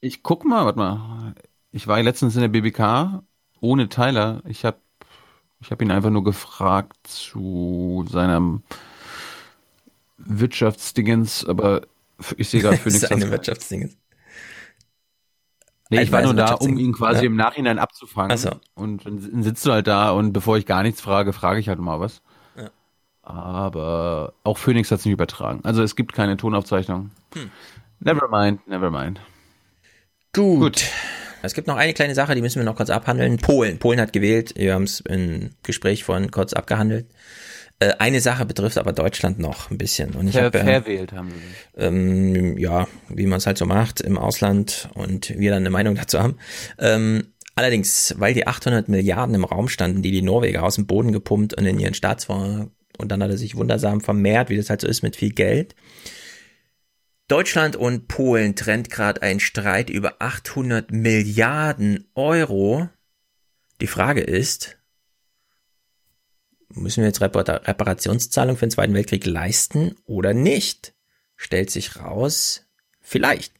Ich 0.00 0.22
guck 0.22 0.44
mal, 0.44 0.64
warte 0.64 0.78
mal. 0.78 1.34
Ich 1.70 1.86
war 1.86 2.02
letztens 2.02 2.34
in 2.34 2.42
der 2.42 2.48
BBK 2.48 3.22
ohne 3.60 3.88
Tyler. 3.88 4.42
Ich 4.46 4.64
habe 4.64 4.78
ich 5.60 5.72
hab 5.72 5.82
ihn 5.82 5.90
einfach 5.90 6.10
nur 6.10 6.22
gefragt 6.22 6.96
zu 7.02 8.06
seinem 8.08 8.62
Wirtschaftsdingens, 10.18 11.44
aber 11.44 11.82
ich 12.36 12.48
sehe 12.48 12.60
gerade 12.60 12.76
für 12.78 12.90
nichts. 12.90 13.08
Seine 13.08 13.30
Wirtschaftsdingens. 13.30 13.96
Nee, 15.90 16.02
ich 16.02 16.12
war 16.12 16.22
nur 16.22 16.34
da, 16.34 16.52
um 16.54 16.76
ihn 16.76 16.92
quasi 16.92 17.20
ja. 17.20 17.26
im 17.26 17.36
Nachhinein 17.36 17.78
abzufangen. 17.78 18.32
Ach 18.32 18.38
so. 18.38 18.50
Und 18.74 19.06
dann 19.06 19.42
sitzt 19.42 19.64
du 19.64 19.72
halt 19.72 19.86
da 19.86 20.10
und 20.10 20.32
bevor 20.32 20.58
ich 20.58 20.66
gar 20.66 20.82
nichts 20.82 21.00
frage, 21.00 21.32
frage 21.32 21.60
ich 21.60 21.68
halt 21.68 21.78
mal 21.78 21.98
was. 21.98 22.20
Ja. 22.56 22.68
Aber 23.22 24.34
auch 24.44 24.58
Phoenix 24.58 24.90
hat 24.90 24.98
es 24.98 25.06
nicht 25.06 25.14
übertragen. 25.14 25.60
Also 25.64 25.82
es 25.82 25.96
gibt 25.96 26.12
keine 26.12 26.36
Tonaufzeichnung. 26.36 27.10
Hm. 27.32 27.50
Never 28.00 28.28
mind, 28.28 28.66
never 28.68 28.90
mind. 28.90 29.20
Gut. 30.32 30.60
Gut. 30.60 30.84
Es 31.42 31.54
gibt 31.54 31.68
noch 31.68 31.76
eine 31.76 31.94
kleine 31.94 32.14
Sache, 32.14 32.34
die 32.34 32.42
müssen 32.42 32.58
wir 32.58 32.64
noch 32.64 32.76
kurz 32.76 32.90
abhandeln. 32.90 33.36
Polen. 33.38 33.78
Polen 33.78 34.00
hat 34.00 34.12
gewählt. 34.12 34.54
Wir 34.56 34.74
haben 34.74 34.84
es 34.84 35.00
im 35.00 35.50
Gespräch 35.62 36.04
vorhin 36.04 36.30
kurz 36.30 36.52
abgehandelt. 36.52 37.06
Äh, 37.80 37.92
eine 37.98 38.20
Sache 38.20 38.44
betrifft 38.44 38.76
aber 38.76 38.92
Deutschland 38.92 39.38
noch 39.38 39.70
ein 39.70 39.78
bisschen. 39.78 40.14
Und 40.14 40.26
ich 40.26 40.34
Ver, 40.34 40.46
hab, 40.46 40.54
äh, 40.56 40.64
verwählt 40.64 41.12
haben 41.12 41.30
sie. 41.30 41.80
Ähm, 41.80 42.58
ja, 42.58 42.88
wie 43.08 43.26
man 43.26 43.38
es 43.38 43.46
halt 43.46 43.56
so 43.56 43.66
macht 43.66 44.00
im 44.00 44.18
Ausland 44.18 44.88
und 44.94 45.38
wir 45.38 45.50
dann 45.50 45.62
eine 45.62 45.70
Meinung 45.70 45.94
dazu 45.94 46.18
haben. 46.18 46.38
Ähm, 46.78 47.28
allerdings, 47.54 48.14
weil 48.18 48.34
die 48.34 48.48
800 48.48 48.88
Milliarden 48.88 49.34
im 49.36 49.44
Raum 49.44 49.68
standen, 49.68 50.02
die 50.02 50.10
die 50.10 50.22
Norweger 50.22 50.64
aus 50.64 50.74
dem 50.74 50.86
Boden 50.86 51.12
gepumpt 51.12 51.54
und 51.54 51.66
in 51.66 51.78
ihren 51.78 51.94
Staatsfonds 51.94 52.72
und 52.98 53.12
dann 53.12 53.22
hat 53.22 53.30
er 53.30 53.38
sich 53.38 53.54
wundersam 53.54 54.00
vermehrt, 54.00 54.50
wie 54.50 54.56
das 54.56 54.70
halt 54.70 54.80
so 54.80 54.88
ist 54.88 55.02
mit 55.02 55.14
viel 55.14 55.30
Geld. 55.30 55.76
Deutschland 57.28 57.76
und 57.76 58.08
Polen 58.08 58.56
trennt 58.56 58.88
gerade 58.88 59.20
ein 59.20 59.38
Streit 59.38 59.90
über 59.90 60.14
800 60.18 60.90
Milliarden 60.90 62.08
Euro. 62.14 62.88
Die 63.82 63.86
Frage 63.86 64.22
ist, 64.22 64.78
müssen 66.70 67.02
wir 67.02 67.08
jetzt 67.08 67.20
Reparationszahlung 67.20 68.56
für 68.56 68.64
den 68.64 68.70
Zweiten 68.70 68.94
Weltkrieg 68.94 69.26
leisten 69.26 69.94
oder 70.06 70.32
nicht? 70.32 70.94
Stellt 71.36 71.70
sich 71.70 71.96
raus, 72.00 72.64
vielleicht. 73.02 73.52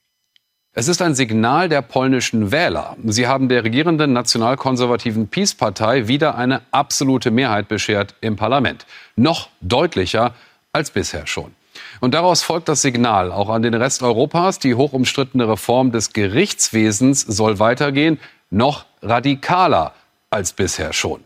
Es 0.72 0.88
ist 0.88 1.02
ein 1.02 1.14
Signal 1.14 1.68
der 1.68 1.82
polnischen 1.82 2.50
Wähler. 2.50 2.96
Sie 3.04 3.26
haben 3.26 3.50
der 3.50 3.64
regierenden 3.64 4.14
nationalkonservativen 4.14 5.28
Peace-Partei 5.28 6.08
wieder 6.08 6.36
eine 6.36 6.62
absolute 6.70 7.30
Mehrheit 7.30 7.68
beschert 7.68 8.14
im 8.22 8.36
Parlament. 8.36 8.86
Noch 9.14 9.50
deutlicher 9.60 10.34
als 10.72 10.90
bisher 10.90 11.26
schon. 11.26 11.57
Und 12.00 12.14
daraus 12.14 12.42
folgt 12.42 12.68
das 12.68 12.82
Signal 12.82 13.32
auch 13.32 13.48
an 13.48 13.62
den 13.62 13.74
Rest 13.74 14.02
Europas. 14.02 14.58
Die 14.58 14.74
hochumstrittene 14.74 15.48
Reform 15.48 15.92
des 15.92 16.12
Gerichtswesens 16.12 17.22
soll 17.22 17.58
weitergehen, 17.58 18.18
noch 18.50 18.86
radikaler 19.02 19.94
als 20.30 20.52
bisher 20.52 20.92
schon. 20.92 21.20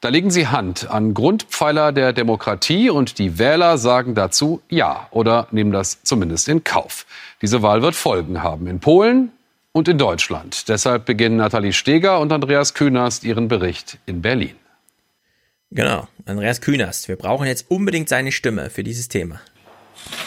Da 0.00 0.10
legen 0.10 0.30
sie 0.30 0.48
Hand 0.48 0.90
an 0.90 1.14
Grundpfeiler 1.14 1.90
der 1.90 2.12
Demokratie 2.12 2.90
und 2.90 3.18
die 3.18 3.38
Wähler 3.38 3.78
sagen 3.78 4.14
dazu 4.14 4.60
Ja 4.68 5.08
oder 5.10 5.48
nehmen 5.50 5.72
das 5.72 6.02
zumindest 6.02 6.48
in 6.48 6.62
Kauf. 6.62 7.06
Diese 7.40 7.62
Wahl 7.62 7.80
wird 7.80 7.94
Folgen 7.94 8.42
haben 8.42 8.66
in 8.66 8.80
Polen 8.80 9.32
und 9.72 9.88
in 9.88 9.96
Deutschland. 9.96 10.68
Deshalb 10.68 11.06
beginnen 11.06 11.36
Nathalie 11.36 11.72
Steger 11.72 12.20
und 12.20 12.32
Andreas 12.32 12.74
Künast 12.74 13.24
ihren 13.24 13.48
Bericht 13.48 13.98
in 14.04 14.20
Berlin. 14.20 14.56
Genau, 15.70 16.06
Andreas 16.26 16.60
Künast. 16.60 17.08
Wir 17.08 17.16
brauchen 17.16 17.46
jetzt 17.46 17.70
unbedingt 17.70 18.08
seine 18.08 18.30
Stimme 18.30 18.68
für 18.68 18.84
dieses 18.84 19.08
Thema. 19.08 19.40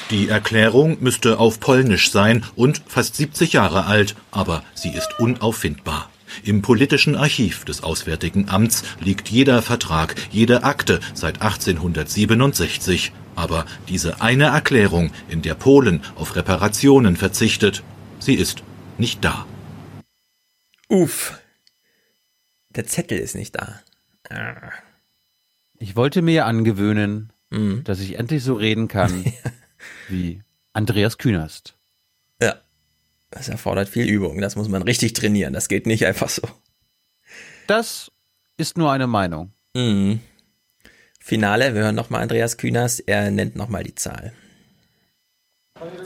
Die 0.09 0.30
Erklärung 0.30 0.97
müsste 1.01 1.38
auf 1.38 1.59
Polnisch 1.59 2.11
sein 2.11 2.45
und 2.56 2.81
fast 2.88 3.15
70 3.15 3.53
Jahre 3.53 3.85
alt, 3.85 4.15
aber 4.31 4.64
sie 4.73 4.89
ist 4.89 5.19
unauffindbar. 5.19 6.09
Im 6.43 6.61
politischen 6.61 7.15
Archiv 7.15 7.65
des 7.65 7.83
Auswärtigen 7.83 8.47
Amts 8.49 8.83
liegt 9.01 9.30
jeder 9.30 9.61
Vertrag, 9.61 10.15
jede 10.31 10.64
Akte 10.64 10.99
seit 11.14 11.41
1867. 11.41 13.11
Aber 13.35 13.65
diese 13.88 14.22
eine 14.22 14.45
Erklärung, 14.45 15.11
in 15.30 15.41
der 15.41 15.56
Polen 15.56 16.01
auf 16.15 16.35
Reparationen 16.35 17.17
verzichtet, 17.17 17.83
sie 18.19 18.35
ist 18.35 18.64
nicht 18.97 19.23
da. 19.23 19.45
Uff. 20.89 21.39
Der 22.69 22.85
Zettel 22.85 23.19
ist 23.19 23.35
nicht 23.35 23.56
da. 23.56 23.81
Ich 25.80 25.95
wollte 25.95 26.22
mir 26.22 26.45
angewöhnen, 26.45 27.33
mhm. 27.49 27.83
dass 27.83 27.99
ich 27.99 28.17
endlich 28.17 28.43
so 28.43 28.53
reden 28.53 28.88
kann 28.88 29.25
wie 30.09 30.41
Andreas 30.74 31.17
Künast. 31.17 31.77
Das 33.32 33.49
erfordert 33.49 33.90
viel 33.90 34.07
Übung. 34.07 34.40
Das 34.40 34.56
muss 34.56 34.69
man 34.69 34.82
richtig 34.82 35.14
trainieren. 35.14 35.53
Das 35.53 35.67
geht 35.67 35.85
nicht 35.85 36.06
einfach 36.06 36.30
so. 36.30 36.43
Das 37.67 38.11
ist 38.57 38.77
nur 38.77 38.91
eine 38.91 39.07
Meinung. 39.07 39.51
Mhm. 39.75 40.22
Finale, 41.19 41.74
wir 41.74 41.82
hören 41.82 41.95
nochmal 41.95 42.22
Andreas 42.22 42.57
Kühners. 42.57 42.99
Er 42.99 43.30
nennt 43.32 43.56
nochmal 43.56 43.83
die 43.83 43.95
Zahl. 43.95 44.32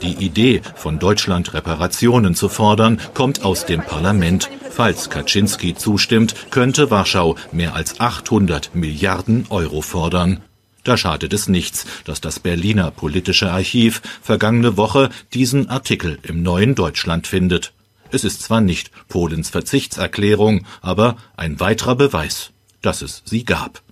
Die 0.02 0.14
Idee, 0.14 0.60
von 0.74 0.98
Deutschland 0.98 1.54
Reparationen 1.54 2.34
zu 2.34 2.48
fordern, 2.48 3.00
kommt 3.14 3.44
aus 3.44 3.64
dem 3.64 3.80
Parlament. 3.82 4.50
Falls 4.68 5.08
Kaczynski 5.08 5.74
zustimmt, 5.74 6.50
könnte 6.50 6.90
Warschau 6.90 7.36
mehr 7.52 7.74
als 7.74 8.00
800 8.00 8.74
Milliarden 8.74 9.46
Euro 9.48 9.80
fordern. 9.80 10.42
Da 10.84 10.96
schadet 10.96 11.32
es 11.32 11.48
nichts, 11.48 11.86
dass 12.04 12.20
das 12.20 12.40
Berliner 12.40 12.90
politische 12.90 13.50
Archiv 13.50 14.02
vergangene 14.20 14.76
Woche 14.76 15.10
diesen 15.32 15.68
Artikel 15.68 16.18
im 16.22 16.42
neuen 16.42 16.74
Deutschland 16.74 17.26
findet. 17.26 17.72
Es 18.10 18.24
ist 18.24 18.42
zwar 18.42 18.60
nicht 18.60 18.90
Polens 19.08 19.50
Verzichtserklärung, 19.50 20.66
aber 20.80 21.16
ein 21.36 21.60
weiterer 21.60 21.94
Beweis, 21.94 22.50
dass 22.82 23.00
es 23.00 23.22
sie 23.24 23.44
gab. 23.44 23.82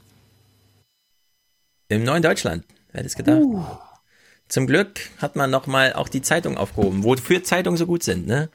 Im 1.88 2.04
neuen 2.04 2.22
Deutschland, 2.22 2.64
wer 2.92 2.98
hätte 2.98 3.06
es 3.06 3.16
gedacht? 3.16 3.40
Uh. 3.40 3.64
Zum 4.48 4.66
Glück 4.66 5.00
hat 5.18 5.36
man 5.36 5.48
nochmal 5.48 5.92
auch 5.92 6.08
die 6.08 6.22
Zeitung 6.22 6.56
aufgehoben, 6.56 7.04
wofür 7.04 7.44
Zeitungen 7.44 7.76
so 7.76 7.86
gut 7.86 8.02
sind, 8.02 8.26
ne? 8.26 8.50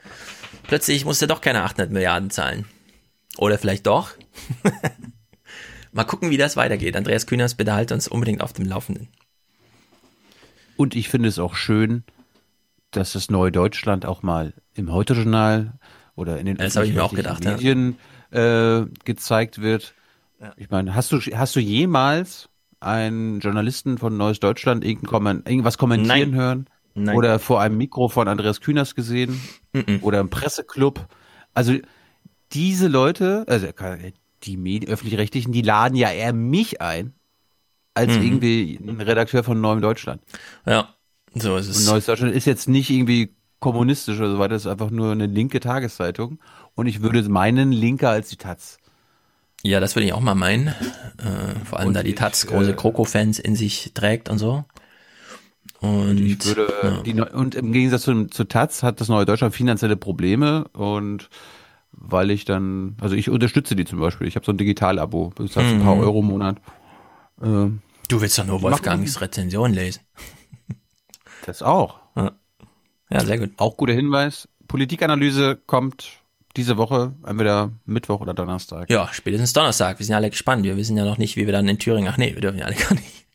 Plötzlich 0.64 1.06
musste 1.06 1.26
doch 1.26 1.40
keine 1.40 1.64
800 1.64 1.90
Milliarden 1.90 2.30
zahlen. 2.30 2.66
Oder 3.38 3.58
vielleicht 3.58 3.88
doch? 3.88 4.12
Mal 5.96 6.04
gucken, 6.04 6.30
wie 6.30 6.36
das 6.36 6.58
weitergeht. 6.58 6.98
Andreas 6.98 7.26
Kühners, 7.26 7.56
bitte 7.56 7.74
halt 7.74 7.94
uns 7.94 8.10
unbedingt 8.10 8.42
auf 8.42 8.52
dem 8.52 8.66
Laufenden. 8.66 9.08
Und 10.76 10.94
ich 10.94 11.08
finde 11.08 11.30
es 11.30 11.40
auch 11.40 11.56
schön, 11.56 12.04
dass 12.92 13.14
das 13.14 13.30
Neue 13.30 13.50
Deutschland 13.54 14.06
auch 14.06 14.22
mal 14.22 14.54
im 14.74 14.92
Heute-Journal 14.92 15.80
oder 16.18 16.38
in 16.38 16.48
den 16.48 16.58
das 16.58 16.76
ich 16.76 16.94
mir 16.94 17.02
auch 17.02 17.14
gedacht, 17.14 17.46
Medien 17.46 17.96
ja. 18.34 18.82
äh, 18.82 18.88
gezeigt 19.06 19.62
wird. 19.62 19.94
Ja. 20.42 20.52
Ich 20.58 20.70
meine, 20.70 20.96
hast 20.96 21.14
du, 21.14 21.20
hast 21.20 21.56
du 21.56 21.62
jemals 21.62 22.50
einen 22.82 23.40
Journalisten 23.40 23.98
von 23.98 24.18
Neues 24.18 24.42
Deutschland 24.42 24.84
irgendwas 24.84 25.78
kommentieren 25.78 26.32
Nein. 26.32 26.36
hören? 26.36 26.70
Nein. 26.94 27.16
Oder 27.16 27.40
vor 27.40 27.62
einem 27.62 27.78
Mikro 27.78 28.10
von 28.10 28.28
Andreas 28.28 28.60
Kühners 28.60 28.96
gesehen? 28.96 29.40
Nein. 29.72 30.02
Oder 30.02 30.20
im 30.20 30.30
Presseclub? 30.30 31.08
Also 31.54 31.74
diese 32.52 32.90
Leute, 32.90 33.46
also 33.48 33.66
die 34.46 34.58
Medien, 34.58 34.92
öffentlich-rechtlichen, 34.92 35.52
die 35.52 35.62
laden 35.62 35.96
ja 35.96 36.12
eher 36.12 36.34
mich 36.34 36.82
ein, 36.82 37.14
als 37.94 38.16
mhm. 38.18 38.24
irgendwie 38.24 38.80
ein 38.82 39.02
Redakteur 39.02 39.44
von 39.44 39.60
Neuem 39.60 39.82
Deutschland. 39.82 40.22
Ja, 40.66 40.96
so 41.34 41.58
ist 41.58 41.68
es. 41.68 41.80
Und 41.80 41.86
Neues 41.94 42.06
Deutschland 42.06 42.34
ist 42.34 42.46
jetzt 42.46 42.70
nicht 42.70 42.90
irgendwie 42.90 43.36
kommunistisch 43.60 44.20
oder 44.20 44.32
so 44.32 44.40
weiter, 44.40 44.54
das 44.54 44.66
ist 44.66 44.72
einfach 44.72 44.92
nur 44.92 45.12
eine 45.12 45.26
linke 45.26 45.60
Tageszeitung. 45.60 46.40
Und 46.76 46.88
ich 46.88 47.02
würde 47.02 47.28
meinen 47.30 47.72
linker 47.72 48.10
als 48.10 48.30
die 48.30 48.36
Taz. 48.36 48.78
Ja, 49.64 49.80
das 49.80 49.96
würde 49.96 50.06
ich 50.06 50.14
auch 50.14 50.22
mal 50.22 50.36
meinen. 50.36 50.68
Äh, 50.68 51.66
vor 51.66 51.80
allem, 51.80 51.88
und 51.88 51.94
da 51.96 52.04
die 52.04 52.14
Taz 52.14 52.46
große 52.46 52.72
äh, 52.72 52.76
Kroko-Fans 52.76 53.40
in 53.40 53.56
sich 53.56 53.92
trägt 53.94 54.30
und 54.30 54.38
so. 54.38 54.66
Und, 55.80 56.10
und 56.10 56.18
ich 56.20 56.46
würde, 56.46 56.72
ja. 56.84 57.02
die, 57.02 57.14
und 57.14 57.56
im 57.56 57.72
Gegensatz 57.72 58.04
zu, 58.04 58.26
zu 58.26 58.44
Taz 58.44 58.84
hat 58.84 59.02
das 59.02 59.08
Neue 59.08 59.26
Deutschland 59.26 59.56
finanzielle 59.56 59.96
Probleme 59.96 60.68
und 60.74 61.30
weil 61.98 62.32
ich 62.32 62.46
dann, 62.46 62.96
also 63.02 63.16
ich 63.16 63.30
unterstütze 63.30 63.76
die 63.76 63.86
zum 63.86 64.00
Beispiel. 64.00 64.28
Ich 64.28 64.36
habe 64.36 64.46
so 64.46 64.52
ein 64.52 64.58
Digital-Abo, 64.58 65.34
das 65.36 65.56
heißt 65.56 65.74
ein 65.74 65.82
paar 65.84 65.96
mhm. 65.96 66.02
Euro 66.02 66.20
im 66.20 66.26
Monat. 66.26 66.58
Äh, 67.42 67.44
du 67.46 68.22
willst 68.22 68.38
doch 68.38 68.46
nur 68.46 68.62
Wolfgangs 68.62 69.22
Rezension 69.22 69.74
lesen. 69.74 70.02
Das 71.46 71.62
auch. 71.62 72.00
Ja. 72.16 72.32
ja, 73.12 73.24
sehr 73.24 73.38
gut. 73.38 73.52
Auch 73.58 73.78
guter 73.78 73.94
Hinweis. 73.94 74.48
Politikanalyse 74.68 75.58
kommt 75.68 76.24
diese 76.58 76.76
Woche, 76.78 77.14
entweder 77.24 77.72
Mittwoch 77.86 78.20
oder 78.20 78.34
Donnerstag. 78.34 78.90
Ja, 78.90 79.10
spätestens 79.14 79.54
Donnerstag. 79.54 80.00
Wir 80.00 80.06
sind 80.08 80.14
ja 80.14 80.18
alle 80.18 80.32
gespannt. 80.32 80.64
Wir 80.64 80.76
wissen 80.76 80.98
ja 80.98 81.06
noch 81.06 81.20
nicht, 81.20 81.36
wie 81.36 81.46
wir 81.46 81.54
dann 81.54 81.68
in 81.68 81.78
Thüringen. 81.78 82.10
Ach 82.12 82.18
nee, 82.18 82.34
wir 82.34 82.42
dürfen 82.42 82.58
ja 82.58 82.66
alle 82.66 82.76
gar 82.90 82.96
nicht. 82.96 83.26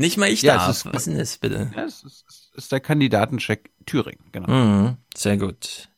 Nicht 0.00 0.16
mal 0.16 0.30
ich 0.30 0.40
Ja, 0.40 0.54
darf. 0.54 0.70
es 0.70 0.78
ist- 0.78 0.86
Was 0.86 0.94
ist 1.02 1.06
denn 1.08 1.18
das 1.18 1.36
bitte? 1.36 1.70
Ja, 1.76 1.84
es 1.84 2.02
ist, 2.04 2.24
es 2.26 2.50
ist 2.54 2.72
der 2.72 2.80
Kandidatencheck 2.80 3.70
Thüringen, 3.84 4.24
genau. 4.32 4.50
Mhm, 4.50 4.96
sehr 5.14 5.36
gut. 5.36 5.89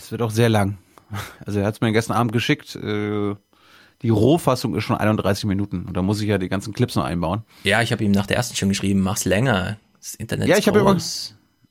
Es 0.00 0.10
wird 0.10 0.22
auch 0.22 0.30
sehr 0.30 0.48
lang. 0.48 0.78
Also 1.44 1.58
er 1.60 1.66
hat 1.66 1.74
es 1.74 1.80
mir 1.80 1.92
gestern 1.92 2.16
Abend 2.16 2.32
geschickt. 2.32 2.74
Äh, 2.76 3.34
die 4.02 4.08
Rohfassung 4.08 4.74
ist 4.74 4.84
schon 4.84 4.96
31 4.96 5.44
Minuten 5.44 5.84
und 5.84 5.96
da 5.96 6.02
muss 6.02 6.20
ich 6.20 6.28
ja 6.28 6.38
die 6.38 6.48
ganzen 6.48 6.72
Clips 6.72 6.94
noch 6.94 7.04
einbauen. 7.04 7.42
Ja, 7.64 7.82
ich 7.82 7.92
habe 7.92 8.02
ihm 8.02 8.12
nach 8.12 8.26
der 8.26 8.36
ersten 8.38 8.56
schon 8.56 8.70
geschrieben, 8.70 9.00
mach's 9.00 9.24
länger. 9.24 9.78
Das 9.98 10.14
Internet 10.14 10.48
ja, 10.48 10.54
ist 10.54 10.60
ich 10.60 10.68
habe 10.68 10.96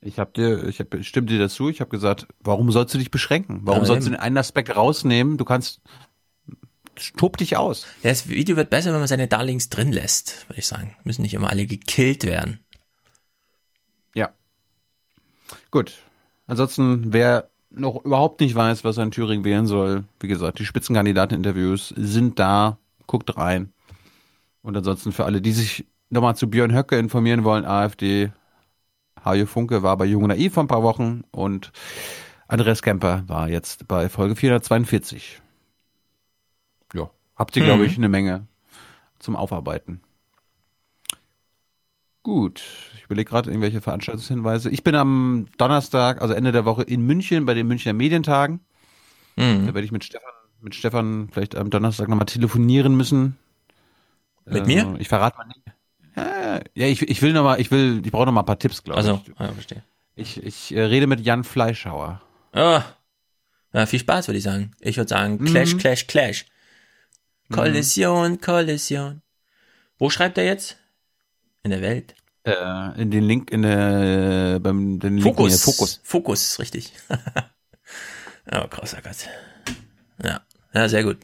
ich 0.02 0.18
habe 0.18 0.30
dir, 0.32 0.64
ich 0.68 0.78
habe 0.78 1.02
stimme 1.02 1.26
dir 1.26 1.38
dazu. 1.38 1.68
Ich 1.68 1.80
habe 1.80 1.90
gesagt, 1.90 2.26
warum 2.40 2.70
sollst 2.70 2.94
du 2.94 2.98
dich 2.98 3.10
beschränken? 3.10 3.60
Warum 3.64 3.80
Ja, 3.82 3.86
sollst 3.86 4.06
du 4.06 4.10
eben. 4.10 4.16
den 4.18 4.22
einen 4.22 4.38
Aspekt 4.38 4.74
rausnehmen? 4.74 5.36
Du 5.36 5.44
kannst, 5.44 5.80
tob 7.16 7.36
dich 7.36 7.56
aus. 7.56 7.86
Das 8.02 8.28
Video 8.28 8.56
wird 8.56 8.70
besser, 8.70 8.92
wenn 8.92 9.00
man 9.00 9.08
seine 9.08 9.28
Darlings 9.28 9.68
drin 9.68 9.92
lässt, 9.92 10.48
würde 10.48 10.60
ich 10.60 10.66
sagen. 10.66 10.96
Müssen 11.04 11.22
nicht 11.22 11.34
immer 11.34 11.50
alle 11.50 11.66
gekillt 11.66 12.24
werden. 12.24 12.60
Ja. 14.14 14.30
Gut. 15.70 15.98
Ansonsten, 16.46 17.12
wer 17.12 17.50
noch 17.70 18.04
überhaupt 18.04 18.40
nicht 18.40 18.54
weiß, 18.54 18.84
was 18.84 18.96
er 18.98 19.04
in 19.04 19.10
Thüringen 19.10 19.44
wählen 19.44 19.66
soll, 19.66 20.04
wie 20.20 20.28
gesagt, 20.28 20.58
die 20.58 20.66
Spitzenkandidateninterviews 20.66 21.88
sind 21.96 22.38
da. 22.38 22.78
Guckt 23.06 23.36
rein. 23.36 23.72
Und 24.62 24.76
ansonsten 24.76 25.12
für 25.12 25.24
alle, 25.24 25.40
die 25.40 25.52
sich 25.52 25.86
nochmal 26.10 26.36
zu 26.36 26.48
Björn 26.50 26.74
Höcke 26.74 26.98
informieren 26.98 27.44
wollen, 27.44 27.64
AfD, 27.64 28.30
Hajo 29.24 29.46
Funke 29.46 29.82
war 29.82 29.96
bei 29.96 30.04
Jung 30.06 30.22
und 30.24 30.28
Naiv 30.28 30.54
vor 30.54 30.64
ein 30.64 30.68
paar 30.68 30.82
Wochen 30.82 31.22
und 31.30 31.72
Andreas 32.48 32.82
Kemper 32.82 33.24
war 33.26 33.48
jetzt 33.48 33.86
bei 33.88 34.08
Folge 34.08 34.36
442. 34.36 35.40
Ja, 36.94 37.10
habt 37.36 37.56
ihr, 37.56 37.64
glaube 37.64 37.84
Mhm. 37.84 37.88
ich, 37.88 37.96
eine 37.96 38.08
Menge 38.08 38.46
zum 39.18 39.36
Aufarbeiten. 39.36 40.00
Gut, 42.22 42.62
überlege 43.10 43.28
gerade 43.28 43.50
irgendwelche 43.50 43.80
Veranstaltungshinweise. 43.80 44.70
Ich 44.70 44.84
bin 44.84 44.94
am 44.94 45.46
Donnerstag, 45.58 46.22
also 46.22 46.32
Ende 46.34 46.52
der 46.52 46.64
Woche 46.64 46.82
in 46.82 47.02
München 47.02 47.44
bei 47.44 47.54
den 47.54 47.66
Münchner 47.66 47.92
Medientagen. 47.92 48.60
Mhm. 49.36 49.66
Da 49.66 49.74
werde 49.74 49.82
ich 49.82 49.92
mit 49.92 50.04
Stefan, 50.04 50.30
mit 50.60 50.74
Stefan 50.74 51.28
vielleicht 51.32 51.56
am 51.56 51.70
Donnerstag 51.70 52.08
nochmal 52.08 52.26
telefonieren 52.26 52.96
müssen. 52.96 53.36
Mit 54.46 54.62
Äh, 54.62 54.66
mir? 54.66 54.96
Ich 54.98 55.08
verrate 55.08 55.38
mal 55.38 55.46
nicht. 55.46 55.60
Ja, 56.16 56.60
ja 56.74 56.86
ich, 56.86 57.02
ich 57.02 57.22
will 57.22 57.32
noch 57.32 57.44
mal, 57.44 57.60
ich 57.60 57.70
will, 57.70 58.02
ich 58.04 58.12
brauche 58.12 58.26
noch 58.26 58.32
mal 58.32 58.40
ein 58.42 58.46
paar 58.46 58.58
Tipps, 58.58 58.82
glaube 58.82 58.98
Also, 58.98 59.20
ich. 59.26 59.38
ja, 59.38 59.52
verstehe. 59.52 59.82
Ich, 60.16 60.42
ich 60.42 60.74
äh, 60.74 60.82
rede 60.82 61.06
mit 61.06 61.20
Jan 61.20 61.44
Fleischhauer. 61.44 62.20
Ah, 62.52 62.82
ja, 63.72 63.86
viel 63.86 64.00
Spaß, 64.00 64.28
würde 64.28 64.38
ich 64.38 64.44
sagen. 64.44 64.72
Ich 64.80 64.96
würde 64.96 65.08
sagen, 65.08 65.44
Clash, 65.44 65.74
Mhm. 65.74 65.78
Clash, 65.78 66.06
Clash. 66.06 66.46
Kollision, 67.52 68.40
Kollision. 68.40 69.22
Wo 69.98 70.10
schreibt 70.10 70.38
er 70.38 70.44
jetzt? 70.44 70.76
In 71.62 71.70
der 71.70 71.80
Welt. 71.82 72.14
Äh, 72.44 73.00
in 73.00 73.10
den 73.10 73.24
Link 73.24 73.50
in 73.50 73.62
der 73.62 74.58
beim 74.60 74.98
den 74.98 75.18
Link 75.18 75.24
Fokus. 75.36 75.50
hier, 75.50 75.58
Fokus. 75.58 76.00
Fokus, 76.02 76.58
richtig. 76.58 76.92
oh, 78.52 78.66
krasser 78.68 79.02
Gott. 79.02 79.28
Ja, 80.24 80.40
ja, 80.72 80.88
sehr 80.88 81.04
gut. 81.04 81.18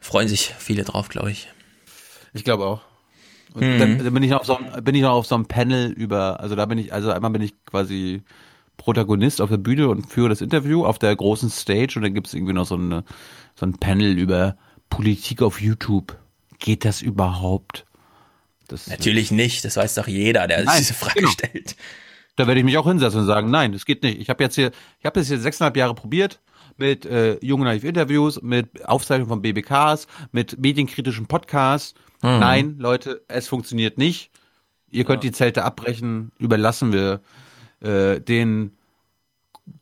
Freuen 0.00 0.28
sich 0.28 0.54
viele 0.58 0.84
drauf, 0.84 1.08
glaube 1.08 1.30
ich. 1.30 1.48
Ich 2.34 2.44
glaube 2.44 2.66
auch. 2.66 2.82
Und 3.54 3.62
Mhm. 3.62 3.78
dann, 3.78 3.98
dann 4.04 4.14
bin 4.14 4.22
ich 4.22 4.30
noch 4.30 4.40
auf 4.40 4.46
so 4.46 4.56
einem, 4.56 4.84
bin 4.84 4.94
ich 4.94 5.02
noch 5.02 5.12
auf 5.12 5.26
so 5.26 5.34
einem 5.36 5.46
Panel 5.46 5.90
über, 5.92 6.40
also 6.40 6.56
da 6.56 6.66
bin 6.66 6.76
ich, 6.78 6.92
also 6.92 7.10
einmal 7.10 7.30
bin 7.30 7.40
ich 7.42 7.54
quasi 7.64 8.22
Protagonist 8.76 9.40
auf 9.40 9.48
der 9.50 9.58
Bühne 9.58 9.88
und 9.88 10.06
führe 10.10 10.28
das 10.28 10.40
Interview 10.40 10.84
auf 10.84 10.98
der 10.98 11.14
großen 11.14 11.48
Stage 11.48 11.92
und 11.96 12.02
dann 12.02 12.12
gibt 12.14 12.26
es 12.26 12.34
irgendwie 12.34 12.52
noch 12.52 12.66
so, 12.66 12.74
eine, 12.74 13.04
so 13.54 13.64
ein 13.64 13.74
Panel 13.78 14.18
über 14.18 14.56
Politik 14.90 15.40
auf 15.42 15.60
YouTube. 15.60 16.18
Geht 16.58 16.84
das 16.84 17.00
überhaupt? 17.00 17.86
Das, 18.68 18.86
Natürlich 18.86 19.30
nicht, 19.30 19.64
das 19.64 19.76
weiß 19.76 19.94
doch 19.94 20.06
jeder, 20.06 20.46
der 20.46 20.64
Nein, 20.64 20.78
diese 20.78 20.94
Frage 20.94 21.20
genau. 21.20 21.30
stellt. 21.30 21.76
Da 22.36 22.46
werde 22.46 22.60
ich 22.60 22.64
mich 22.64 22.78
auch 22.78 22.86
hinsetzen 22.86 23.20
und 23.20 23.26
sagen, 23.26 23.50
nein, 23.50 23.72
das 23.72 23.84
geht 23.84 24.02
nicht. 24.02 24.18
Ich 24.18 24.28
habe 24.28 24.42
jetzt 24.42 24.56
hier, 24.56 24.72
ich 24.98 25.06
habe 25.06 25.20
das 25.20 25.28
hier 25.28 25.38
sechseinhalb 25.38 25.76
Jahre 25.76 25.94
probiert 25.94 26.40
mit 26.76 27.06
äh, 27.06 27.38
jungen 27.40 27.64
naiv 27.64 27.84
Interviews, 27.84 28.42
mit 28.42 28.84
Aufzeichnung 28.84 29.28
von 29.28 29.42
BBKs, 29.42 30.06
mit 30.32 30.58
medienkritischen 30.58 31.26
Podcasts. 31.26 31.94
Mhm. 32.22 32.38
Nein, 32.40 32.76
Leute, 32.78 33.22
es 33.28 33.48
funktioniert 33.48 33.98
nicht. 33.98 34.30
Ihr 34.90 35.04
könnt 35.04 35.22
die 35.22 35.32
Zelte 35.32 35.64
abbrechen. 35.64 36.32
Überlassen 36.38 36.92
wir 36.92 37.20
äh, 37.80 38.20
den 38.20 38.72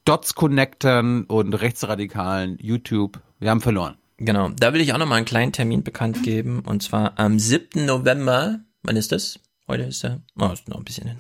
Dots-Connectern 0.05 1.25
und 1.25 1.55
Rechtsradikalen 1.55 2.59
YouTube. 2.61 3.21
Wir 3.39 3.51
haben 3.51 3.61
verloren. 3.61 3.97
Genau, 4.19 4.51
da 4.51 4.73
will 4.73 4.81
ich 4.81 4.93
auch 4.93 4.99
noch 4.99 5.07
mal 5.07 5.17
einen 5.17 5.27
kleinen 5.27 5.53
Termin 5.53 5.83
bekannt 5.83 6.23
geben 6.23 6.61
und 6.61 6.83
zwar 6.83 7.19
am 7.19 7.39
7. 7.39 7.85
November. 7.85 8.61
Wann 8.83 8.97
ist 8.97 9.13
das? 9.13 9.39
Heute 9.69 9.85
ist 9.85 10.03
der, 10.03 10.21
oh, 10.39 10.51
ist 10.53 10.69
noch 10.69 10.79
ein 10.79 10.85
bisschen 10.85 11.07
hin. 11.07 11.19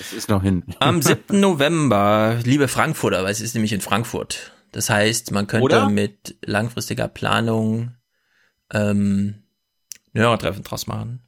Es 0.00 0.12
ist 0.12 0.28
noch 0.28 0.42
hin. 0.42 0.64
Am 0.80 1.00
7. 1.02 1.38
November, 1.38 2.38
liebe 2.42 2.68
Frankfurter, 2.68 3.22
weil 3.22 3.30
es 3.30 3.40
ist 3.40 3.54
nämlich 3.54 3.72
in 3.72 3.80
Frankfurt. 3.80 4.52
Das 4.72 4.90
heißt, 4.90 5.30
man 5.30 5.46
könnte 5.46 5.64
Oder? 5.64 5.88
mit 5.88 6.36
langfristiger 6.44 7.08
Planung 7.08 7.92
ähm, 8.72 9.36
Hörertreffen 10.12 10.64
draus 10.64 10.86
machen. 10.86 11.22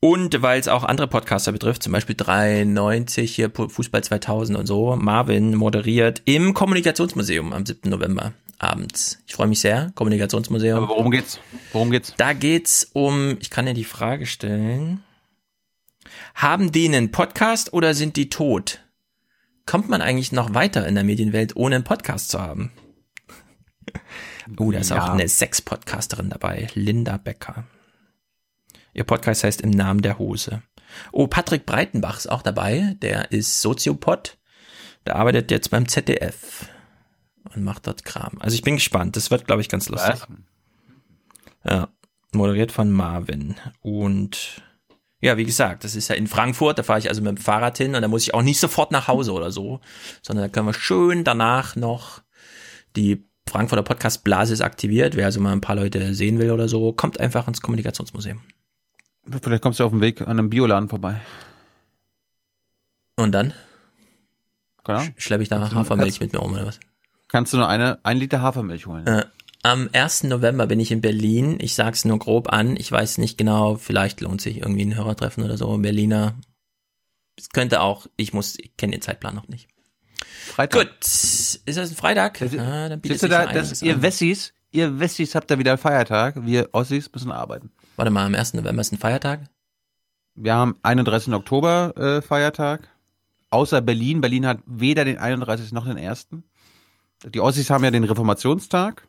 Und 0.00 0.42
weil 0.42 0.60
es 0.60 0.68
auch 0.68 0.84
andere 0.84 1.08
Podcaster 1.08 1.52
betrifft, 1.52 1.82
zum 1.82 1.92
Beispiel 1.92 2.16
93, 2.16 3.34
hier 3.34 3.50
Fußball 3.50 4.02
2000 4.02 4.58
und 4.58 4.66
so, 4.66 4.96
Marvin 4.96 5.54
moderiert 5.54 6.22
im 6.24 6.52
Kommunikationsmuseum 6.52 7.52
am 7.52 7.64
7. 7.64 7.88
November 7.88 8.32
abends. 8.64 9.22
Ich 9.26 9.34
freue 9.34 9.46
mich 9.46 9.60
sehr, 9.60 9.92
Kommunikationsmuseum. 9.94 10.78
Aber 10.78 10.88
worum 10.88 11.10
geht's? 11.10 11.38
Worum 11.72 11.90
geht's? 11.90 12.14
Da 12.16 12.32
geht's 12.32 12.90
um, 12.92 13.36
ich 13.40 13.50
kann 13.50 13.66
dir 13.66 13.74
die 13.74 13.84
Frage 13.84 14.26
stellen. 14.26 15.02
Haben 16.34 16.72
die 16.72 16.86
einen 16.86 17.10
Podcast 17.10 17.72
oder 17.72 17.94
sind 17.94 18.16
die 18.16 18.28
tot? 18.30 18.80
Kommt 19.66 19.88
man 19.88 20.02
eigentlich 20.02 20.32
noch 20.32 20.52
weiter 20.54 20.86
in 20.86 20.94
der 20.94 21.04
Medienwelt, 21.04 21.56
ohne 21.56 21.76
einen 21.76 21.84
Podcast 21.84 22.30
zu 22.30 22.40
haben? 22.40 22.72
Oh, 24.58 24.70
da 24.70 24.78
ist 24.80 24.90
Ja. 24.90 25.02
auch 25.02 25.08
eine 25.08 25.26
Sex-Podcasterin 25.26 26.28
dabei, 26.28 26.68
Linda 26.74 27.16
Becker. 27.16 27.64
Ihr 28.92 29.04
Podcast 29.04 29.42
heißt 29.42 29.62
Im 29.62 29.70
Namen 29.70 30.02
der 30.02 30.18
Hose. 30.18 30.62
Oh, 31.12 31.26
Patrick 31.28 31.64
Breitenbach 31.64 32.18
ist 32.18 32.26
auch 32.30 32.42
dabei. 32.42 32.94
Der 33.00 33.32
ist 33.32 33.62
Soziopod. 33.62 34.36
Der 35.06 35.16
arbeitet 35.16 35.50
jetzt 35.50 35.70
beim 35.70 35.88
ZDF 35.88 36.66
und 37.54 37.64
macht 37.64 37.86
dort 37.86 38.04
Kram. 38.04 38.38
Also 38.40 38.54
ich 38.54 38.62
bin 38.62 38.76
gespannt. 38.76 39.16
Das 39.16 39.30
wird, 39.30 39.46
glaube 39.46 39.62
ich, 39.62 39.68
ganz 39.68 39.88
lustig. 39.88 40.14
Was? 40.14 40.28
Ja, 41.64 41.88
moderiert 42.32 42.72
von 42.72 42.90
Marvin. 42.90 43.56
Und 43.80 44.62
ja, 45.20 45.36
wie 45.36 45.44
gesagt, 45.44 45.84
das 45.84 45.94
ist 45.94 46.08
ja 46.08 46.14
in 46.14 46.26
Frankfurt, 46.26 46.78
da 46.78 46.82
fahre 46.82 46.98
ich 46.98 47.08
also 47.08 47.22
mit 47.22 47.38
dem 47.38 47.42
Fahrrad 47.42 47.78
hin 47.78 47.94
und 47.94 48.02
da 48.02 48.08
muss 48.08 48.22
ich 48.22 48.34
auch 48.34 48.42
nicht 48.42 48.60
sofort 48.60 48.90
nach 48.90 49.08
Hause 49.08 49.32
oder 49.32 49.50
so, 49.50 49.80
sondern 50.22 50.44
da 50.44 50.48
können 50.48 50.66
wir 50.66 50.74
schön 50.74 51.24
danach 51.24 51.76
noch 51.76 52.22
die 52.96 53.24
Frankfurter 53.48 53.82
Podcast-Blase 53.82 54.52
ist 54.54 54.60
aktiviert. 54.60 55.16
Wer 55.16 55.26
also 55.26 55.40
mal 55.40 55.52
ein 55.52 55.60
paar 55.60 55.76
Leute 55.76 56.14
sehen 56.14 56.38
will 56.38 56.50
oder 56.50 56.68
so, 56.68 56.92
kommt 56.92 57.20
einfach 57.20 57.46
ins 57.48 57.60
Kommunikationsmuseum. 57.60 58.40
Vielleicht 59.42 59.62
kommst 59.62 59.80
du 59.80 59.84
auf 59.84 59.90
dem 59.92 60.00
Weg 60.00 60.20
an 60.22 60.28
einem 60.38 60.50
Bioladen 60.50 60.88
vorbei. 60.88 61.20
Und 63.16 63.32
dann 63.32 63.54
Genau. 64.84 65.02
schleppe 65.16 65.42
ich 65.42 65.48
da 65.48 65.70
Hafermilch 65.72 66.20
mit 66.20 66.32
mir 66.32 66.40
um 66.40 66.52
oder 66.52 66.66
was? 66.66 66.78
Kannst 67.34 67.52
du 67.52 67.56
nur 67.56 67.68
eine, 67.68 67.98
ein 68.04 68.16
Liter 68.16 68.42
Hafermilch 68.42 68.86
holen? 68.86 69.08
Äh, 69.08 69.24
am 69.64 69.90
1. 69.92 70.22
November 70.22 70.68
bin 70.68 70.78
ich 70.78 70.92
in 70.92 71.00
Berlin. 71.00 71.58
Ich 71.58 71.74
sag's 71.74 72.04
nur 72.04 72.16
grob 72.20 72.52
an. 72.52 72.76
Ich 72.76 72.92
weiß 72.92 73.18
nicht 73.18 73.36
genau, 73.36 73.74
vielleicht 73.74 74.20
lohnt 74.20 74.40
sich 74.40 74.58
irgendwie 74.58 74.84
ein 74.84 74.94
Hörertreffen 74.94 75.42
oder 75.42 75.56
so. 75.56 75.76
Berliner. 75.78 76.36
Es 77.36 77.48
könnte 77.48 77.80
auch, 77.80 78.06
ich 78.16 78.34
muss, 78.34 78.56
ich 78.56 78.76
kenne 78.76 78.92
den 78.92 79.02
Zeitplan 79.02 79.34
noch 79.34 79.48
nicht. 79.48 79.66
Freitag. 80.46 80.80
Gut. 80.80 81.00
Ist 81.00 81.66
das 81.66 81.90
ein 81.90 81.96
Freitag? 81.96 82.40
Ah, 82.40 82.88
dann 82.88 83.00
bietet 83.00 83.18
sich 83.18 83.28
da, 83.28 83.46
ja 83.46 83.52
das, 83.52 83.82
ihr 83.82 83.94
an. 83.94 84.02
Wessis, 84.02 84.54
ihr 84.70 85.00
Wessis 85.00 85.34
habt 85.34 85.50
da 85.50 85.58
wieder 85.58 85.76
Feiertag. 85.76 86.46
Wir 86.46 86.68
Ossis 86.70 87.10
müssen 87.12 87.32
arbeiten. 87.32 87.72
Warte 87.96 88.12
mal, 88.12 88.26
am 88.26 88.34
1. 88.36 88.54
November 88.54 88.80
ist 88.80 88.92
ein 88.92 88.98
Feiertag? 88.98 89.40
Wir 90.36 90.54
haben 90.54 90.76
31. 90.84 91.34
Oktober 91.34 91.94
äh, 91.96 92.22
Feiertag. 92.22 92.88
Außer 93.50 93.80
Berlin. 93.80 94.20
Berlin 94.20 94.46
hat 94.46 94.58
weder 94.66 95.04
den 95.04 95.18
31. 95.18 95.72
noch 95.72 95.84
den 95.84 95.98
1. 95.98 96.28
Die 97.26 97.40
Ossis 97.40 97.70
haben 97.70 97.84
ja 97.84 97.90
den 97.90 98.04
Reformationstag 98.04 99.08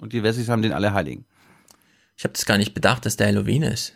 und 0.00 0.12
die 0.12 0.22
Wessis 0.22 0.48
haben 0.48 0.62
den 0.62 0.72
Allerheiligen. 0.72 1.26
Ich 2.16 2.24
habe 2.24 2.32
das 2.32 2.46
gar 2.46 2.58
nicht 2.58 2.74
bedacht, 2.74 3.06
dass 3.06 3.16
der 3.16 3.28
Halloween 3.28 3.62
ist. 3.62 3.94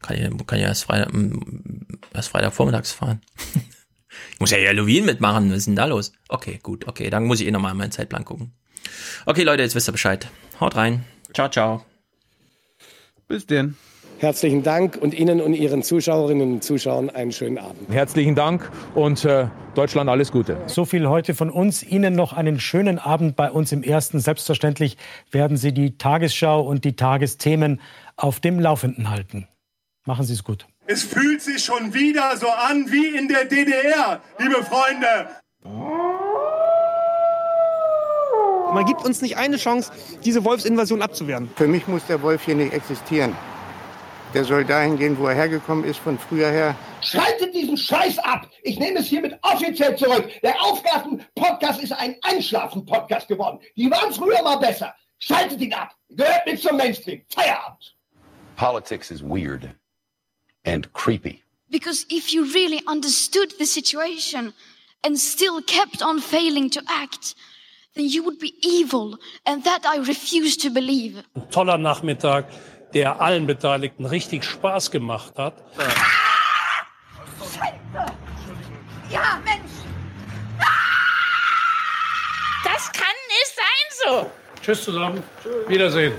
Kann 0.00 0.18
ja, 0.18 0.28
kann 0.46 0.58
ja 0.58 0.66
erst 0.66 0.84
Freitag, 0.84 1.12
mm, 1.12 1.98
erst 2.12 2.28
Freitag 2.28 2.52
vormittags 2.52 2.92
fahren. 2.92 3.20
ich 3.54 4.40
muss 4.40 4.50
ja 4.50 4.58
Halloween 4.58 5.04
mitmachen. 5.04 5.50
Was 5.50 5.58
ist 5.58 5.66
denn 5.66 5.76
da 5.76 5.86
los? 5.86 6.12
Okay, 6.28 6.60
gut, 6.62 6.86
okay. 6.88 7.10
Dann 7.10 7.24
muss 7.24 7.40
ich 7.40 7.46
eh 7.46 7.50
nochmal 7.50 7.72
in 7.72 7.78
meinen 7.78 7.92
Zeitplan 7.92 8.24
gucken. 8.24 8.52
Okay, 9.26 9.42
Leute, 9.42 9.62
jetzt 9.62 9.74
wisst 9.74 9.88
ihr 9.88 9.92
Bescheid. 9.92 10.28
Haut 10.60 10.76
rein. 10.76 11.04
Ciao, 11.32 11.48
ciao. 11.48 11.84
Bis 13.28 13.46
denn. 13.46 13.76
Herzlichen 14.18 14.62
Dank 14.62 14.96
und 15.00 15.14
Ihnen 15.14 15.40
und 15.40 15.54
Ihren 15.54 15.82
Zuschauerinnen 15.82 16.54
und 16.54 16.64
Zuschauern 16.64 17.10
einen 17.10 17.32
schönen 17.32 17.58
Abend. 17.58 17.88
Herzlichen 17.90 18.34
Dank 18.34 18.70
und 18.94 19.24
äh, 19.24 19.48
Deutschland 19.74 20.08
alles 20.08 20.30
Gute. 20.32 20.56
So 20.66 20.84
viel 20.84 21.08
heute 21.08 21.34
von 21.34 21.50
uns. 21.50 21.82
Ihnen 21.82 22.14
noch 22.14 22.32
einen 22.32 22.60
schönen 22.60 22.98
Abend 22.98 23.36
bei 23.36 23.50
uns 23.50 23.72
im 23.72 23.82
Ersten. 23.82 24.20
Selbstverständlich 24.20 24.96
werden 25.30 25.56
Sie 25.56 25.72
die 25.72 25.98
Tagesschau 25.98 26.62
und 26.62 26.84
die 26.84 26.96
Tagesthemen 26.96 27.80
auf 28.16 28.40
dem 28.40 28.60
Laufenden 28.60 29.10
halten. 29.10 29.48
Machen 30.06 30.24
Sie 30.24 30.32
es 30.32 30.44
gut. 30.44 30.66
Es 30.86 31.02
fühlt 31.02 31.40
sich 31.42 31.64
schon 31.64 31.94
wieder 31.94 32.36
so 32.36 32.48
an 32.48 32.90
wie 32.90 33.16
in 33.16 33.26
der 33.26 33.46
DDR, 33.46 34.20
liebe 34.38 34.62
Freunde. 34.62 35.28
Man 38.74 38.84
gibt 38.86 39.04
uns 39.04 39.22
nicht 39.22 39.36
eine 39.36 39.56
Chance, 39.56 39.92
diese 40.24 40.44
Wolfsinvasion 40.44 41.00
abzuwehren. 41.00 41.48
Für 41.56 41.68
mich 41.68 41.86
muss 41.88 42.04
der 42.06 42.20
Wolf 42.22 42.44
hier 42.44 42.56
nicht 42.56 42.72
existieren. 42.72 43.34
Der 44.34 44.44
soll 44.44 44.64
dahin 44.64 44.98
gehen, 44.98 45.16
wo 45.16 45.28
er 45.28 45.34
hergekommen 45.34 45.84
ist, 45.84 46.00
von 46.00 46.18
früher 46.18 46.50
her. 46.50 46.76
Schaltet 47.02 47.54
diesen 47.54 47.76
Scheiß 47.76 48.18
ab! 48.18 48.50
Ich 48.64 48.80
nehme 48.80 48.98
es 48.98 49.06
hiermit 49.06 49.38
offiziell 49.42 49.96
zurück. 49.96 50.28
Der 50.42 50.60
Aufgaben-Podcast 50.60 51.80
ist 51.80 51.92
ein 51.92 52.16
Einschlafen-Podcast 52.22 53.28
geworden. 53.28 53.60
Die 53.76 53.88
waren 53.88 54.12
früher 54.12 54.42
mal 54.42 54.56
besser. 54.56 54.92
Schaltet 55.20 55.60
ihn 55.60 55.72
ab! 55.72 55.94
Gehört 56.10 56.46
mit 56.46 56.60
zum 56.60 56.76
Mainstream. 56.76 57.22
Feierabend! 57.28 57.94
Politics 58.56 59.12
is 59.12 59.22
weird 59.22 59.68
and 60.66 60.92
creepy. 60.92 61.44
Because 61.70 62.04
if 62.10 62.32
you 62.32 62.44
really 62.52 62.82
understood 62.88 63.54
the 63.60 63.66
situation 63.66 64.52
and 65.04 65.16
still 65.16 65.62
kept 65.62 66.02
on 66.02 66.18
failing 66.20 66.70
to 66.70 66.80
act, 66.88 67.36
then 67.94 68.06
you 68.08 68.24
would 68.24 68.40
be 68.40 68.54
evil, 68.62 69.16
and 69.46 69.62
that 69.62 69.84
I 69.84 69.98
refuse 69.98 70.56
to 70.58 70.70
believe. 70.70 71.22
Ein 71.36 71.50
toller 71.50 71.78
Nachmittag, 71.78 72.46
der 72.94 73.20
allen 73.20 73.46
Beteiligten 73.46 74.06
richtig 74.06 74.44
Spaß 74.44 74.90
gemacht 74.90 75.34
hat. 75.36 75.54
Scheiße! 77.38 78.12
Ja, 79.10 79.40
Mensch! 79.44 79.72
Das 82.64 82.92
kann 82.92 83.16
nicht 83.28 83.54
sein 83.54 83.88
so. 84.04 84.30
Tschüss 84.62 84.84
zusammen. 84.84 85.22
Wiedersehen. 85.68 86.14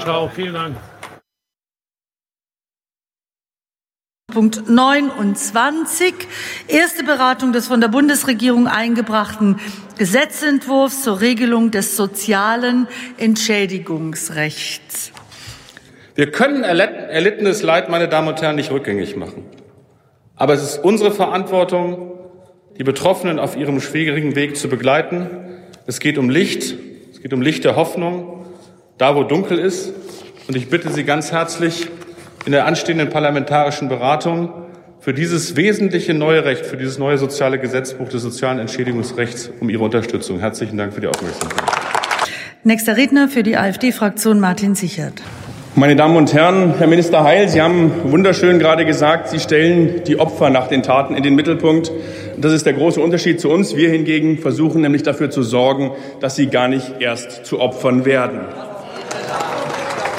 Ciao, 0.00 0.28
vielen 0.28 0.54
Dank. 0.54 0.76
Punkt 4.30 4.68
29. 4.68 6.14
Erste 6.68 7.02
Beratung 7.02 7.52
des 7.52 7.66
von 7.66 7.80
der 7.80 7.88
Bundesregierung 7.88 8.68
eingebrachten 8.68 9.58
Gesetzentwurfs 9.96 11.02
zur 11.02 11.20
Regelung 11.20 11.70
des 11.72 11.96
sozialen 11.96 12.86
Entschädigungsrechts. 13.16 15.12
Wir 16.18 16.32
können 16.32 16.64
erlittenes 16.64 17.62
Leid, 17.62 17.88
meine 17.88 18.08
Damen 18.08 18.26
und 18.26 18.42
Herren, 18.42 18.56
nicht 18.56 18.72
rückgängig 18.72 19.14
machen. 19.14 19.44
Aber 20.34 20.52
es 20.52 20.64
ist 20.64 20.78
unsere 20.82 21.12
Verantwortung, 21.12 22.10
die 22.76 22.82
Betroffenen 22.82 23.38
auf 23.38 23.56
ihrem 23.56 23.80
schwierigen 23.80 24.34
Weg 24.34 24.56
zu 24.56 24.68
begleiten. 24.68 25.28
Es 25.86 26.00
geht 26.00 26.18
um 26.18 26.28
Licht, 26.28 26.74
es 27.12 27.22
geht 27.22 27.32
um 27.32 27.40
Licht 27.40 27.62
der 27.62 27.76
Hoffnung, 27.76 28.46
da 28.98 29.14
wo 29.14 29.22
dunkel 29.22 29.60
ist. 29.60 29.92
Und 30.48 30.56
ich 30.56 30.68
bitte 30.68 30.90
Sie 30.90 31.04
ganz 31.04 31.30
herzlich, 31.30 31.86
in 32.46 32.50
der 32.50 32.66
anstehenden 32.66 33.10
parlamentarischen 33.10 33.88
Beratung 33.88 34.52
für 34.98 35.14
dieses 35.14 35.54
wesentliche 35.54 36.14
neue 36.14 36.44
Recht, 36.44 36.66
für 36.66 36.76
dieses 36.76 36.98
neue 36.98 37.18
soziale 37.18 37.60
Gesetzbuch 37.60 38.08
des 38.08 38.22
sozialen 38.22 38.58
Entschädigungsrechts 38.58 39.52
um 39.60 39.70
Ihre 39.70 39.84
Unterstützung. 39.84 40.40
Herzlichen 40.40 40.76
Dank 40.78 40.94
für 40.94 41.00
die 41.00 41.06
Aufmerksamkeit. 41.06 41.62
Nächster 42.64 42.96
Redner 42.96 43.28
für 43.28 43.44
die 43.44 43.56
AfD-Fraktion 43.56 44.40
Martin 44.40 44.74
Sichert. 44.74 45.22
Meine 45.78 45.94
Damen 45.94 46.16
und 46.16 46.34
Herren, 46.34 46.74
Herr 46.76 46.88
Minister 46.88 47.22
Heil, 47.22 47.48
Sie 47.48 47.62
haben 47.62 48.10
wunderschön 48.10 48.58
gerade 48.58 48.84
gesagt, 48.84 49.28
Sie 49.28 49.38
stellen 49.38 50.02
die 50.08 50.18
Opfer 50.18 50.50
nach 50.50 50.66
den 50.66 50.82
Taten 50.82 51.14
in 51.14 51.22
den 51.22 51.36
Mittelpunkt. 51.36 51.92
Das 52.36 52.52
ist 52.52 52.66
der 52.66 52.72
große 52.72 53.00
Unterschied 53.00 53.40
zu 53.40 53.48
uns. 53.48 53.76
Wir 53.76 53.88
hingegen 53.88 54.38
versuchen 54.38 54.80
nämlich 54.80 55.04
dafür 55.04 55.30
zu 55.30 55.44
sorgen, 55.44 55.92
dass 56.18 56.34
sie 56.34 56.48
gar 56.48 56.66
nicht 56.66 56.94
erst 56.98 57.46
zu 57.46 57.60
Opfern 57.60 58.04
werden. 58.04 58.40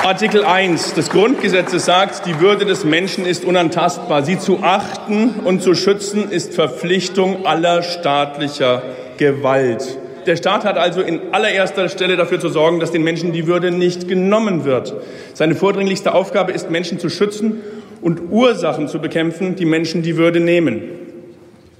Artikel 0.02 0.46
1 0.46 0.94
des 0.94 1.10
Grundgesetzes 1.10 1.84
sagt, 1.84 2.26
die 2.26 2.40
Würde 2.40 2.64
des 2.64 2.86
Menschen 2.86 3.26
ist 3.26 3.44
unantastbar. 3.44 4.24
Sie 4.24 4.40
zu 4.40 4.60
achten 4.62 5.42
und 5.44 5.62
zu 5.62 5.76
schützen 5.76 6.32
ist 6.32 6.54
Verpflichtung 6.54 7.46
aller 7.46 7.84
staatlicher 7.84 8.82
Gewalt. 9.18 9.98
Der 10.30 10.36
Staat 10.36 10.64
hat 10.64 10.78
also 10.78 11.02
in 11.02 11.20
allererster 11.32 11.90
Stelle 11.90 12.16
dafür 12.16 12.40
zu 12.40 12.50
sorgen, 12.50 12.80
dass 12.80 12.92
den 12.92 13.02
Menschen 13.02 13.32
die 13.34 13.48
Würde 13.48 13.72
nicht 13.72 14.08
genommen 14.08 14.64
wird. 14.64 14.94
Seine 15.34 15.56
vordringlichste 15.56 16.14
Aufgabe 16.14 16.52
ist, 16.52 16.70
Menschen 16.70 17.00
zu 17.00 17.10
schützen 17.10 17.62
und 18.04 18.30
Ursachen 18.30 18.88
zu 18.88 19.00
bekämpfen, 19.00 19.56
die 19.56 19.66
Menschen 19.66 20.04
die 20.04 20.18
Würde 20.18 20.40
nehmen. 20.40 20.84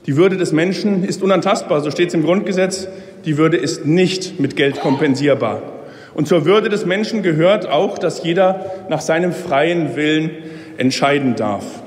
Die 0.08 0.18
Würde 0.18 0.36
des 0.36 0.52
Menschen 0.52 1.04
ist 1.04 1.22
unantastbar, 1.22 1.82
so 1.82 1.92
steht 1.92 2.08
es 2.08 2.16
im 2.16 2.24
Grundgesetz. 2.24 2.88
Die 3.24 3.38
Würde 3.38 3.56
ist 3.56 3.86
nicht 3.86 4.40
mit 4.40 4.56
Geld 4.56 4.80
kompensierbar. 4.80 5.62
Und 6.16 6.28
zur 6.28 6.46
Würde 6.46 6.70
des 6.70 6.88
Menschen 6.88 7.22
gehört 7.22 7.70
auch, 7.70 8.00
dass 8.00 8.24
jeder 8.24 8.66
nach 8.90 9.02
seinem 9.02 9.32
freien 9.32 9.96
Willen 9.96 10.32
entscheiden 10.80 11.36
darf. 11.36 11.79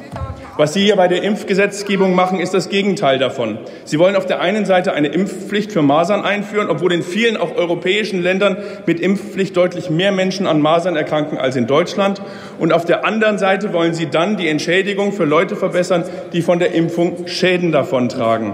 Was 0.59 0.75
Sie 0.75 0.83
hier 0.83 0.97
bei 0.97 1.09
der 1.09 1.23
Impfgesetzgebung 1.23 2.15
machen, 2.15 2.39
ist 2.39 2.53
das 2.53 2.69
Gegenteil 2.69 3.19
davon. 3.19 3.57
Sie 3.87 3.99
wollen 3.99 4.17
auf 4.17 4.27
der 4.27 4.41
einen 4.41 4.67
Seite 4.67 4.93
eine 4.93 5.09
Impfpflicht 5.09 5.73
für 5.73 5.81
Masern 5.81 6.23
einführen, 6.23 6.69
obwohl 6.69 6.93
in 6.93 7.03
vielen 7.03 7.39
auch 7.39 7.57
europäischen 7.57 8.23
Ländern 8.23 8.59
mit 8.85 9.01
Impfpflicht 9.01 9.57
deutlich 9.57 9.89
mehr 9.89 10.13
Menschen 10.13 10.47
an 10.47 10.61
Masern 10.61 10.95
erkranken 10.95 11.39
als 11.39 11.57
in 11.57 11.67
Deutschland. 11.67 12.21
Und 12.59 12.75
auf 12.75 12.85
der 12.85 13.07
anderen 13.07 13.39
Seite 13.39 13.73
wollen 13.73 13.95
Sie 13.95 14.11
dann 14.11 14.37
die 14.37 14.49
Entschädigung 14.49 15.13
für 15.13 15.25
Leute 15.25 15.57
verbessern, 15.57 16.05
die 16.35 16.43
von 16.43 16.59
der 16.59 16.75
Impfung 16.75 17.27
Schäden 17.27 17.73
davontragen. 17.73 18.53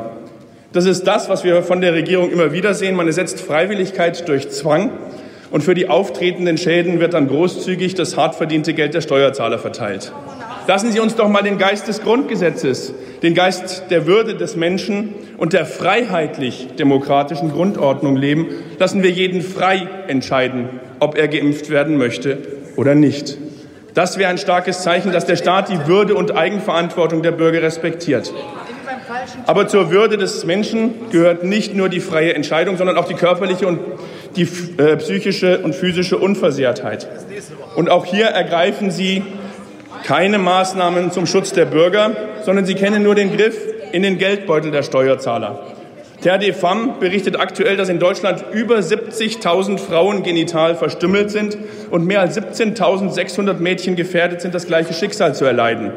Das 0.73 0.85
ist 0.85 1.05
das, 1.05 1.29
was 1.29 1.43
wir 1.43 1.65
von 1.65 1.81
der 1.81 1.95
Regierung 1.95 2.31
immer 2.31 2.53
wieder 2.53 2.75
sehen. 2.75 2.95
Man 2.95 3.09
ersetzt 3.09 3.41
Freiwilligkeit 3.41 4.29
durch 4.29 4.51
Zwang. 4.51 4.93
Und 5.51 5.65
für 5.65 5.75
die 5.75 5.89
auftretenden 5.89 6.59
Schäden 6.59 7.01
wird 7.01 7.15
dann 7.15 7.27
großzügig 7.27 7.95
das 7.95 8.17
hart 8.17 8.37
verdiente 8.37 8.75
Geld 8.75 8.95
der 8.95 9.01
Steuerzahler 9.01 9.59
verteilt. 9.59 10.13
Lassen 10.69 10.93
Sie 10.93 11.01
uns 11.01 11.17
doch 11.17 11.31
mal 11.31 11.41
den 11.41 11.57
Geist 11.57 11.89
des 11.89 12.03
Grundgesetzes, 12.03 12.93
den 13.23 13.33
Geist 13.33 13.85
der 13.89 14.07
Würde 14.07 14.35
des 14.35 14.55
Menschen 14.55 15.15
und 15.39 15.55
der 15.55 15.65
freiheitlich-demokratischen 15.65 17.51
Grundordnung 17.51 18.17
leben. 18.17 18.49
Lassen 18.79 19.03
wir 19.03 19.11
jeden 19.11 19.41
frei 19.41 19.89
entscheiden, 20.09 20.69
ob 21.01 21.17
er 21.17 21.27
geimpft 21.27 21.71
werden 21.71 21.97
möchte 21.97 22.37
oder 22.77 22.95
nicht. 22.95 23.39
Das 23.95 24.19
wäre 24.19 24.29
ein 24.29 24.37
starkes 24.37 24.83
Zeichen, 24.83 25.11
dass 25.11 25.25
der 25.25 25.37
Staat 25.37 25.71
die 25.71 25.87
Würde 25.87 26.15
und 26.15 26.37
Eigenverantwortung 26.37 27.23
der 27.23 27.33
Bürger 27.33 27.63
respektiert. 27.63 28.31
Aber 29.47 29.69
zur 29.69 29.91
Würde 29.91 30.19
des 30.19 30.45
Menschen 30.45 30.91
gehört 31.11 31.45
nicht 31.45 31.75
nur 31.75 31.89
die 31.89 32.01
freie 32.01 32.35
Entscheidung, 32.35 32.77
sondern 32.77 32.99
auch 32.99 33.07
die 33.07 33.15
körperliche 33.15 33.67
und 33.67 33.81
die 34.37 34.47
äh, 34.77 34.99
psychische 34.99 35.61
und 35.61 35.75
physische 35.75 36.19
Unversehrtheit. 36.19 37.09
Und 37.75 37.89
auch 37.89 38.05
hier 38.05 38.27
ergreifen 38.27 38.91
Sie 38.91 39.23
keine 40.05 40.39
Maßnahmen 40.39 41.11
zum 41.11 41.27
Schutz 41.27 41.53
der 41.53 41.65
Bürger, 41.65 42.11
sondern 42.45 42.67
Sie 42.67 42.75
kennen 42.75 43.03
nur 43.03 43.15
den 43.15 43.37
Griff 43.37 43.57
in 43.93 44.03
den 44.03 44.19
Geldbeutel 44.19 44.71
der 44.71 44.83
Steuerzahler. 44.83 45.61
Des 46.25 46.57
Femmes 46.57 46.99
berichtet 46.99 47.39
aktuell, 47.39 47.77
dass 47.77 47.89
in 47.89 48.01
Deutschland 48.01 48.45
über 48.53 48.79
70.000 48.79 49.79
Frauen 49.79 50.25
genital 50.25 50.75
verstümmelt 50.75 51.31
sind 51.31 51.57
und 51.91 52.05
mehr 52.07 52.21
als 52.21 52.37
17.600 52.37 53.55
Mädchen 53.55 53.95
gefährdet 53.95 54.41
sind, 54.41 54.53
das 54.53 54.67
gleiche 54.67 54.95
Schicksal 54.95 55.35
zu 55.35 55.45
erleiden. 55.45 55.93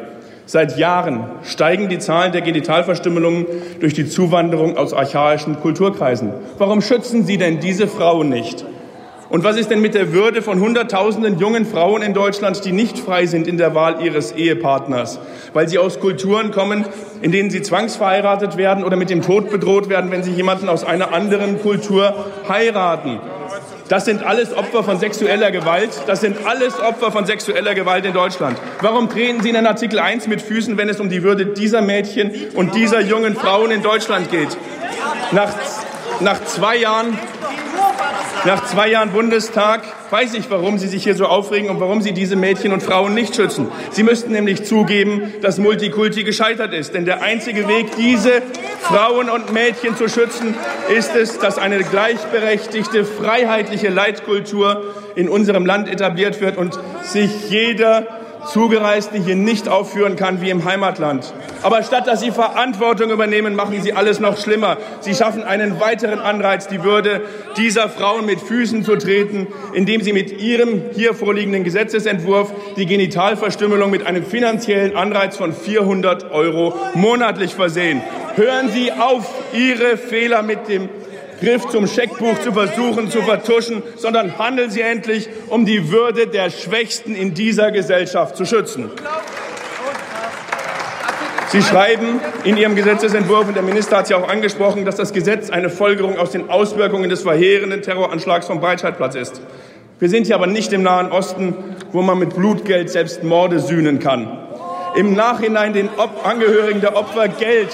Seit 0.46 0.76
Jahren 0.76 1.24
steigen 1.44 1.88
die 1.88 1.98
Zahlen 1.98 2.32
der 2.32 2.42
Genitalverstümmelungen 2.42 3.46
durch 3.80 3.94
die 3.94 4.06
Zuwanderung 4.06 4.76
aus 4.76 4.92
archaischen 4.92 5.58
Kulturkreisen. 5.60 6.32
Warum 6.58 6.82
schützen 6.82 7.24
Sie 7.24 7.38
denn 7.38 7.58
diese 7.58 7.88
Frauen 7.88 8.28
nicht? 8.28 8.64
Und 9.32 9.44
was 9.44 9.56
ist 9.56 9.70
denn 9.70 9.80
mit 9.80 9.94
der 9.94 10.12
Würde 10.12 10.42
von 10.42 10.60
Hunderttausenden 10.60 11.38
jungen 11.38 11.64
Frauen 11.64 12.02
in 12.02 12.12
Deutschland, 12.12 12.66
die 12.66 12.72
nicht 12.72 12.98
frei 12.98 13.24
sind 13.24 13.48
in 13.48 13.56
der 13.56 13.74
Wahl 13.74 14.04
ihres 14.04 14.32
Ehepartners, 14.32 15.18
weil 15.54 15.70
sie 15.70 15.78
aus 15.78 16.00
Kulturen 16.00 16.50
kommen, 16.50 16.84
in 17.22 17.32
denen 17.32 17.48
sie 17.48 17.62
zwangsverheiratet 17.62 18.58
werden 18.58 18.84
oder 18.84 18.96
mit 18.96 19.08
dem 19.08 19.22
Tod 19.22 19.48
bedroht 19.48 19.88
werden, 19.88 20.10
wenn 20.10 20.22
sie 20.22 20.32
jemanden 20.32 20.68
aus 20.68 20.84
einer 20.84 21.14
anderen 21.14 21.62
Kultur 21.62 22.26
heiraten? 22.46 23.20
Das 23.88 24.04
sind 24.04 24.22
alles 24.22 24.54
Opfer 24.54 24.84
von 24.84 24.98
sexueller 24.98 25.50
Gewalt. 25.50 25.88
Das 26.06 26.20
sind 26.20 26.36
alles 26.44 26.78
Opfer 26.78 27.10
von 27.10 27.24
sexueller 27.24 27.74
Gewalt 27.74 28.04
in 28.04 28.12
Deutschland. 28.12 28.58
Warum 28.82 29.08
treten 29.08 29.40
Sie 29.40 29.48
in 29.48 29.54
den 29.54 29.66
Artikel 29.66 29.98
1 29.98 30.26
mit 30.26 30.42
Füßen, 30.42 30.76
wenn 30.76 30.90
es 30.90 31.00
um 31.00 31.08
die 31.08 31.22
Würde 31.22 31.46
dieser 31.46 31.80
Mädchen 31.80 32.32
und 32.54 32.74
dieser 32.74 33.00
jungen 33.00 33.34
Frauen 33.34 33.70
in 33.70 33.82
Deutschland 33.82 34.30
geht? 34.30 34.58
Nach, 35.30 35.54
nach 36.20 36.44
zwei 36.44 36.76
Jahren 36.76 37.18
nach 38.44 38.64
zwei 38.64 38.88
Jahren 38.88 39.10
Bundestag 39.10 39.82
weiß 40.10 40.34
ich, 40.34 40.50
warum 40.50 40.78
Sie 40.78 40.88
sich 40.88 41.04
hier 41.04 41.14
so 41.14 41.26
aufregen 41.26 41.70
und 41.70 41.78
warum 41.78 42.02
Sie 42.02 42.12
diese 42.12 42.34
Mädchen 42.34 42.72
und 42.72 42.82
Frauen 42.82 43.14
nicht 43.14 43.36
schützen. 43.36 43.68
Sie 43.92 44.02
müssten 44.02 44.32
nämlich 44.32 44.64
zugeben, 44.64 45.34
dass 45.42 45.58
Multikulti 45.58 46.24
gescheitert 46.24 46.72
ist. 46.72 46.92
Denn 46.94 47.04
der 47.04 47.22
einzige 47.22 47.68
Weg, 47.68 47.94
diese 47.96 48.42
Frauen 48.80 49.30
und 49.30 49.52
Mädchen 49.52 49.96
zu 49.96 50.08
schützen, 50.08 50.56
ist 50.94 51.14
es, 51.14 51.38
dass 51.38 51.58
eine 51.58 51.78
gleichberechtigte, 51.84 53.04
freiheitliche 53.04 53.90
Leitkultur 53.90 54.92
in 55.14 55.28
unserem 55.28 55.64
Land 55.64 55.88
etabliert 55.88 56.40
wird 56.40 56.56
und 56.56 56.78
sich 57.02 57.48
jeder 57.48 58.21
Zugereiste 58.46 59.18
hier 59.18 59.36
nicht 59.36 59.68
aufführen 59.68 60.16
kann 60.16 60.40
wie 60.40 60.50
im 60.50 60.64
Heimatland. 60.64 61.32
Aber 61.62 61.82
statt 61.82 62.06
dass 62.06 62.20
Sie 62.20 62.30
Verantwortung 62.30 63.10
übernehmen, 63.10 63.54
machen 63.54 63.80
Sie 63.80 63.92
alles 63.92 64.20
noch 64.20 64.36
schlimmer. 64.36 64.78
Sie 65.00 65.14
schaffen 65.14 65.44
einen 65.44 65.80
weiteren 65.80 66.18
Anreiz, 66.18 66.68
die 66.68 66.82
Würde 66.82 67.22
dieser 67.56 67.88
Frauen 67.88 68.26
mit 68.26 68.40
Füßen 68.40 68.84
zu 68.84 68.96
treten, 68.96 69.46
indem 69.72 70.02
Sie 70.02 70.12
mit 70.12 70.40
Ihrem 70.40 70.82
hier 70.92 71.14
vorliegenden 71.14 71.64
Gesetzesentwurf 71.64 72.52
die 72.76 72.86
Genitalverstümmelung 72.86 73.90
mit 73.90 74.06
einem 74.06 74.24
finanziellen 74.24 74.96
Anreiz 74.96 75.36
von 75.36 75.52
400 75.52 76.30
Euro 76.32 76.74
monatlich 76.94 77.54
versehen. 77.54 78.02
Hören 78.34 78.70
Sie 78.70 78.90
auf, 78.92 79.28
Ihre 79.52 79.96
Fehler 79.96 80.42
mit 80.42 80.68
dem 80.68 80.88
Griff 81.42 81.66
zum 81.68 81.88
Scheckbuch 81.88 82.38
zu 82.38 82.52
versuchen 82.52 83.10
zu 83.10 83.20
vertuschen, 83.22 83.82
sondern 83.96 84.38
handeln 84.38 84.70
Sie 84.70 84.80
endlich, 84.80 85.28
um 85.48 85.66
die 85.66 85.90
Würde 85.90 86.28
der 86.28 86.50
Schwächsten 86.50 87.16
in 87.16 87.34
dieser 87.34 87.72
Gesellschaft 87.72 88.36
zu 88.36 88.44
schützen. 88.44 88.90
Sie 91.48 91.60
schreiben 91.60 92.20
in 92.44 92.56
Ihrem 92.56 92.76
Gesetzesentwurf, 92.76 93.48
und 93.48 93.54
der 93.54 93.62
Minister 93.62 93.98
hat 93.98 94.04
es 94.04 94.10
ja 94.10 94.16
auch 94.16 94.28
angesprochen, 94.28 94.84
dass 94.84 94.96
das 94.96 95.12
Gesetz 95.12 95.50
eine 95.50 95.68
Folgerung 95.68 96.16
aus 96.16 96.30
den 96.30 96.48
Auswirkungen 96.48 97.10
des 97.10 97.22
verheerenden 97.22 97.82
Terroranschlags 97.82 98.46
vom 98.46 98.60
Breitscheidplatz 98.60 99.16
ist. 99.16 99.42
Wir 99.98 100.08
sind 100.08 100.26
hier 100.26 100.36
aber 100.36 100.46
nicht 100.46 100.72
im 100.72 100.82
Nahen 100.82 101.12
Osten, 101.12 101.54
wo 101.90 102.02
man 102.02 102.18
mit 102.18 102.34
Blutgeld 102.34 102.88
selbst 102.88 103.22
Morde 103.22 103.58
sühnen 103.58 103.98
kann. 103.98 104.38
Im 104.94 105.14
Nachhinein 105.14 105.72
den 105.72 105.90
Angehörigen 106.24 106.80
der 106.80 106.96
Opfer 106.96 107.28
Geld 107.28 107.68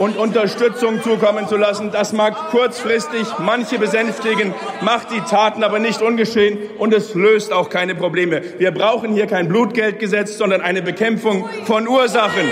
und 0.00 0.16
Unterstützung 0.16 1.02
zukommen 1.02 1.46
zu 1.46 1.56
lassen. 1.56 1.92
Das 1.92 2.12
mag 2.12 2.34
kurzfristig 2.50 3.26
manche 3.38 3.78
besänftigen, 3.78 4.54
macht 4.80 5.10
die 5.10 5.20
Taten 5.20 5.62
aber 5.62 5.78
nicht 5.78 6.00
ungeschehen 6.00 6.58
und 6.78 6.94
es 6.94 7.14
löst 7.14 7.52
auch 7.52 7.68
keine 7.68 7.94
Probleme. 7.94 8.42
Wir 8.58 8.72
brauchen 8.72 9.12
hier 9.12 9.26
kein 9.26 9.48
Blutgeldgesetz, 9.48 10.38
sondern 10.38 10.62
eine 10.62 10.80
Bekämpfung 10.80 11.48
von 11.66 11.86
Ursachen. 11.86 12.48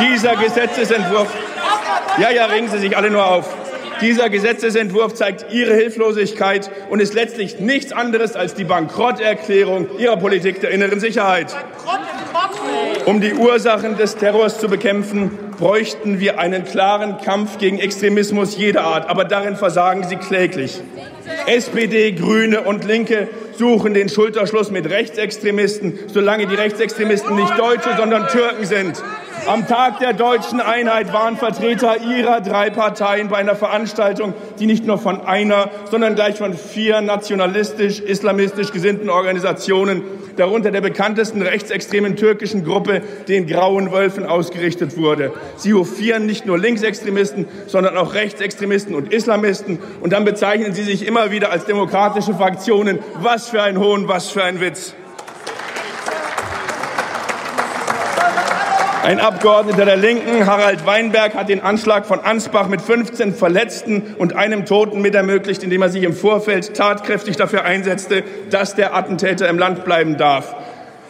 Dieser 0.00 0.34
Gesetzesentwurf, 0.36 1.28
ja, 2.18 2.30
ja, 2.30 2.46
regen 2.46 2.68
Sie 2.68 2.78
sich 2.78 2.96
alle 2.96 3.10
nur 3.10 3.24
auf. 3.24 3.63
Dieser 4.00 4.28
Gesetzesentwurf 4.28 5.14
zeigt 5.14 5.52
Ihre 5.52 5.74
Hilflosigkeit 5.74 6.70
und 6.90 7.00
ist 7.00 7.14
letztlich 7.14 7.60
nichts 7.60 7.92
anderes 7.92 8.36
als 8.36 8.54
die 8.54 8.64
Bankrotterklärung 8.64 9.98
Ihrer 9.98 10.16
Politik 10.16 10.60
der 10.60 10.70
inneren 10.70 11.00
Sicherheit. 11.00 11.54
Um 13.06 13.20
die 13.20 13.34
Ursachen 13.34 13.96
des 13.96 14.16
Terrors 14.16 14.58
zu 14.58 14.68
bekämpfen, 14.68 15.30
bräuchten 15.58 16.20
wir 16.20 16.38
einen 16.38 16.64
klaren 16.64 17.18
Kampf 17.18 17.58
gegen 17.58 17.78
Extremismus 17.78 18.56
jeder 18.56 18.82
Art. 18.82 19.08
Aber 19.08 19.24
darin 19.24 19.56
versagen 19.56 20.04
Sie 20.08 20.16
kläglich. 20.16 20.80
SPD, 21.46 22.12
Grüne 22.12 22.62
und 22.62 22.84
Linke 22.84 23.28
suchen 23.56 23.94
den 23.94 24.08
Schulterschluss 24.08 24.70
mit 24.70 24.88
Rechtsextremisten, 24.88 25.98
solange 26.06 26.46
die 26.46 26.54
Rechtsextremisten 26.54 27.36
nicht 27.36 27.58
Deutsche, 27.58 27.90
sondern 27.96 28.26
Türken 28.28 28.64
sind. 28.64 29.02
Am 29.46 29.68
Tag 29.68 29.98
der 29.98 30.14
deutschen 30.14 30.58
Einheit 30.60 31.12
waren 31.12 31.36
Vertreter 31.36 32.00
ihrer 32.00 32.40
drei 32.40 32.70
Parteien 32.70 33.28
bei 33.28 33.36
einer 33.36 33.54
Veranstaltung, 33.54 34.32
die 34.58 34.64
nicht 34.64 34.86
nur 34.86 34.96
von 34.96 35.20
einer, 35.20 35.70
sondern 35.90 36.14
gleich 36.14 36.38
von 36.38 36.54
vier 36.54 37.02
nationalistisch-islamistisch 37.02 38.72
gesinnten 38.72 39.10
Organisationen, 39.10 40.02
darunter 40.36 40.70
der 40.70 40.80
bekanntesten 40.80 41.42
rechtsextremen 41.42 42.16
türkischen 42.16 42.64
Gruppe, 42.64 43.02
den 43.28 43.46
Grauen 43.46 43.92
Wölfen, 43.92 44.24
ausgerichtet 44.24 44.96
wurde. 44.96 45.32
Sie 45.56 45.74
hofieren 45.74 46.24
nicht 46.24 46.46
nur 46.46 46.58
Linksextremisten, 46.58 47.46
sondern 47.66 47.98
auch 47.98 48.14
Rechtsextremisten 48.14 48.94
und 48.94 49.12
Islamisten. 49.12 49.78
Und 50.00 50.14
dann 50.14 50.24
bezeichnen 50.24 50.72
sie 50.72 50.84
sich 50.84 51.06
immer 51.06 51.30
wieder 51.30 51.52
als 51.52 51.66
demokratische 51.66 52.32
Fraktionen. 52.32 52.98
Was 53.20 53.50
für 53.50 53.62
ein 53.62 53.78
Hohn, 53.78 54.08
was 54.08 54.30
für 54.30 54.42
ein 54.42 54.60
Witz. 54.60 54.94
Ein 59.04 59.20
Abgeordneter 59.20 59.84
der 59.84 59.98
Linken, 59.98 60.46
Harald 60.46 60.86
Weinberg, 60.86 61.34
hat 61.34 61.50
den 61.50 61.60
Anschlag 61.60 62.06
von 62.06 62.20
Ansbach 62.20 62.68
mit 62.68 62.80
15 62.80 63.34
Verletzten 63.34 64.14
und 64.16 64.34
einem 64.34 64.64
Toten 64.64 65.02
mit 65.02 65.14
ermöglicht, 65.14 65.62
indem 65.62 65.82
er 65.82 65.90
sich 65.90 66.04
im 66.04 66.14
Vorfeld 66.14 66.74
tatkräftig 66.74 67.36
dafür 67.36 67.64
einsetzte, 67.64 68.24
dass 68.48 68.74
der 68.74 68.94
Attentäter 68.96 69.46
im 69.50 69.58
Land 69.58 69.84
bleiben 69.84 70.16
darf. 70.16 70.56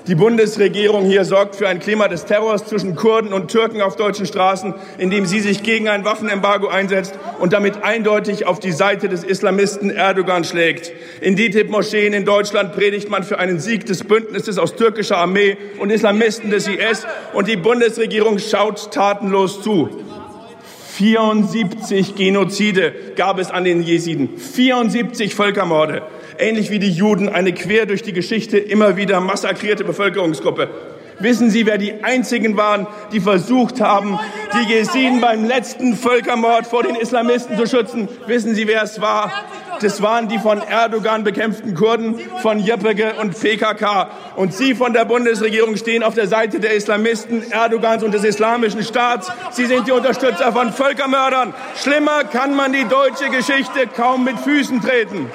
Die 0.07 0.15
Bundesregierung 0.15 1.07
hier 1.07 1.25
sorgt 1.25 1.57
für 1.57 1.67
ein 1.67 1.79
Klima 1.79 2.09
des 2.09 2.27
Terrors 2.27 2.67
zwischen 2.67 2.95
Kurden 2.95 3.33
und 3.33 3.51
Türken 3.51 3.81
auf 3.81 3.97
deutschen 3.97 4.27
Straßen, 4.27 4.75
indem 4.99 5.25
sie 5.25 5.41
sich 5.41 5.63
gegen 5.63 5.89
ein 5.89 6.05
Waffenembargo 6.05 6.69
einsetzt 6.69 7.19
und 7.39 7.55
damit 7.55 7.83
eindeutig 7.83 8.45
auf 8.47 8.61
die 8.61 8.73
Seite 8.73 9.09
des 9.09 9.25
Islamisten 9.25 9.89
Erdogan 9.89 10.45
schlägt. 10.45 10.93
In 11.23 11.37
DITIB-Moscheen 11.37 12.13
in 12.13 12.27
Deutschland 12.27 12.75
predigt 12.75 13.09
man 13.09 13.23
für 13.23 13.39
einen 13.39 13.61
Sieg 13.61 13.87
des 13.87 14.05
Bündnisses 14.05 14.59
aus 14.59 14.77
türkischer 14.77 15.17
Armee 15.17 15.57
und 15.79 15.89
Islamisten 15.89 16.51
des 16.51 16.69
IS 16.69 17.07
und 17.33 17.49
die 17.49 17.57
Bundesregierung 17.57 18.39
schaut 18.39 18.93
tatenlos 18.93 19.63
zu. 19.63 19.89
74 20.99 22.15
Genozide 22.15 22.93
gab 23.17 23.39
es 23.39 23.51
an 23.51 23.65
den 23.65 23.83
Jesiden, 23.83 24.37
74 24.37 25.35
Völkermorde 25.35 26.03
ähnlich 26.39 26.71
wie 26.71 26.79
die 26.79 26.91
Juden, 26.91 27.29
eine 27.29 27.53
quer 27.53 27.87
durch 27.87 28.03
die 28.03 28.13
Geschichte 28.13 28.59
immer 28.59 28.97
wieder 28.97 29.21
massakrierte 29.21 29.85
Bevölkerungsgruppe. 29.85 30.69
Wissen 31.21 31.51
Sie, 31.51 31.65
wer 31.67 31.79
die 31.79 32.03
einzigen 32.03 32.57
waren, 32.57 32.87
die 33.13 33.21
versucht 33.21 33.81
haben, 33.81 34.19
die 34.53 34.73
Jesiden 34.73 35.21
beim 35.21 35.45
letzten 35.45 35.97
Völkermord 35.97 36.67
vor 36.67 36.83
den 36.83 36.97
Islamisten 36.97 37.57
zu 37.57 37.67
schützen? 37.67 38.09
Wissen 38.27 38.55
Sie, 38.55 38.67
wer 38.67 38.83
es 38.83 39.01
war? 39.01 39.31
Das 39.81 40.03
waren 40.03 40.29
die 40.29 40.39
von 40.39 40.61
Erdogan 40.61 41.25
bekämpften 41.25 41.75
Kurden, 41.75 42.19
von 42.43 42.59
Jöpege 42.59 43.15
und 43.21 43.39
PKK. 43.39 44.11
Und 44.37 44.55
Sie 44.55 44.75
von 44.75 44.93
der 44.93 45.05
Bundesregierung 45.05 45.77
stehen 45.77 46.03
auf 46.03 46.15
der 46.15 46.27
Seite 46.27 46.61
der 46.61 46.75
Islamisten, 46.75 47.51
Erdogans 47.51 48.03
und 48.03 48.13
des 48.13 48.25
Islamischen 48.25 48.83
Staats. 48.83 49.31
Sie 49.53 49.67
sind 49.67 49.87
die 49.87 49.93
Unterstützer 49.93 50.53
von 50.53 50.73
Völkermördern. 50.73 51.55
Schlimmer 51.77 52.25
kann 52.25 52.55
man 52.55 52.73
die 52.73 52.85
deutsche 52.85 53.31
Geschichte 53.31 53.87
kaum 53.87 54.25
mit 54.25 54.39
Füßen 54.39 54.81
treten. 54.81 55.31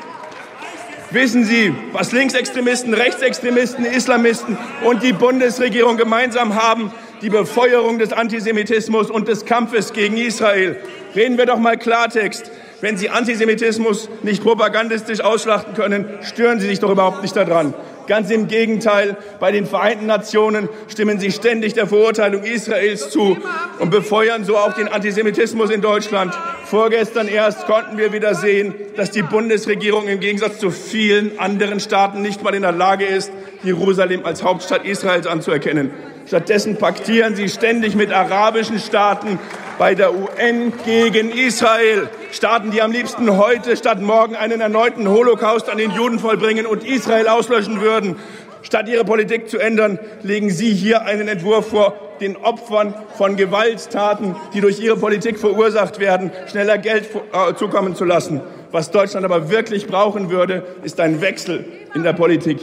Wissen 1.11 1.43
Sie, 1.43 1.73
was 1.91 2.11
Linksextremisten, 2.11 2.93
Rechtsextremisten, 2.93 3.83
Islamisten 3.83 4.59
und 4.85 5.01
die 5.01 5.11
Bundesregierung 5.11 5.97
gemeinsam 5.97 6.53
haben? 6.53 6.91
Die 7.23 7.31
Befeuerung 7.31 7.97
des 7.97 8.13
Antisemitismus 8.13 9.09
und 9.09 9.27
des 9.27 9.45
Kampfes 9.45 9.91
gegen 9.91 10.17
Israel. 10.17 10.77
Reden 11.15 11.39
wir 11.39 11.47
doch 11.47 11.57
mal 11.57 11.77
Klartext. 11.77 12.51
Wenn 12.81 12.95
Sie 12.95 13.09
Antisemitismus 13.09 14.07
nicht 14.21 14.43
propagandistisch 14.43 15.21
ausschlachten 15.21 15.73
können, 15.73 16.05
stören 16.21 16.59
Sie 16.59 16.67
sich 16.67 16.79
doch 16.79 16.91
überhaupt 16.91 17.23
nicht 17.23 17.35
daran. 17.35 17.73
Ganz 18.09 18.31
im 18.31 18.47
Gegenteil, 18.47 19.17
bei 19.39 19.51
den 19.51 19.67
Vereinten 19.67 20.07
Nationen 20.07 20.67
stimmen 20.87 21.19
sie 21.19 21.31
ständig 21.31 21.75
der 21.75 21.85
Verurteilung 21.85 22.41
Israels 22.41 23.11
zu 23.11 23.37
und 23.77 23.91
befeuern 23.91 24.43
so 24.43 24.57
auch 24.57 24.73
den 24.73 24.87
Antisemitismus 24.87 25.69
in 25.69 25.81
Deutschland. 25.81 26.33
Vorgestern 26.65 27.27
erst 27.27 27.67
konnten 27.67 27.99
wir 27.99 28.11
wieder 28.11 28.33
sehen, 28.33 28.73
dass 28.95 29.11
die 29.11 29.21
Bundesregierung 29.21 30.07
im 30.07 30.19
Gegensatz 30.19 30.57
zu 30.57 30.71
vielen 30.71 31.37
anderen 31.37 31.79
Staaten 31.79 32.23
nicht 32.23 32.41
mal 32.43 32.55
in 32.55 32.63
der 32.63 32.71
Lage 32.71 33.05
ist, 33.05 33.31
Jerusalem 33.61 34.25
als 34.25 34.41
Hauptstadt 34.41 34.85
Israels 34.85 35.27
anzuerkennen. 35.27 35.91
Stattdessen 36.27 36.77
paktieren 36.77 37.35
sie 37.35 37.47
ständig 37.47 37.93
mit 37.93 38.11
arabischen 38.11 38.79
Staaten 38.79 39.37
bei 39.79 39.95
der 39.95 40.13
UN 40.13 40.73
gegen 40.85 41.31
Israel. 41.31 42.09
Staaten, 42.31 42.69
die 42.69 42.81
am 42.81 42.91
liebsten 42.91 43.37
heute 43.37 43.77
statt 43.77 44.01
morgen 44.01 44.35
einen 44.35 44.59
erneuten 44.59 45.07
Holocaust 45.07 45.69
an 45.69 45.77
den 45.77 45.91
Juden 45.91 46.19
vollbringen 46.19 46.65
und 46.65 46.83
Israel 46.83 47.29
auslöschen 47.29 47.79
würden. 47.79 48.17
Statt 48.61 48.89
ihre 48.89 49.05
Politik 49.05 49.49
zu 49.49 49.57
ändern, 49.57 49.97
legen 50.21 50.49
Sie 50.49 50.73
hier 50.73 51.03
einen 51.03 51.29
Entwurf 51.29 51.69
vor, 51.69 51.93
den 52.19 52.35
Opfern 52.35 52.93
von 53.17 53.37
Gewalttaten, 53.37 54.35
die 54.53 54.59
durch 54.59 54.81
Ihre 54.81 54.97
Politik 54.97 55.39
verursacht 55.39 56.01
werden, 56.01 56.31
schneller 56.51 56.77
Geld 56.77 57.07
äh, 57.31 57.53
zukommen 57.55 57.95
zu 57.95 58.03
lassen. 58.03 58.41
Was 58.71 58.91
Deutschland 58.91 59.25
aber 59.25 59.49
wirklich 59.49 59.87
brauchen 59.87 60.29
würde, 60.29 60.63
ist 60.83 60.99
ein 60.99 61.21
Wechsel 61.21 61.65
in 61.95 62.03
der 62.03 62.11
Politik. 62.11 62.59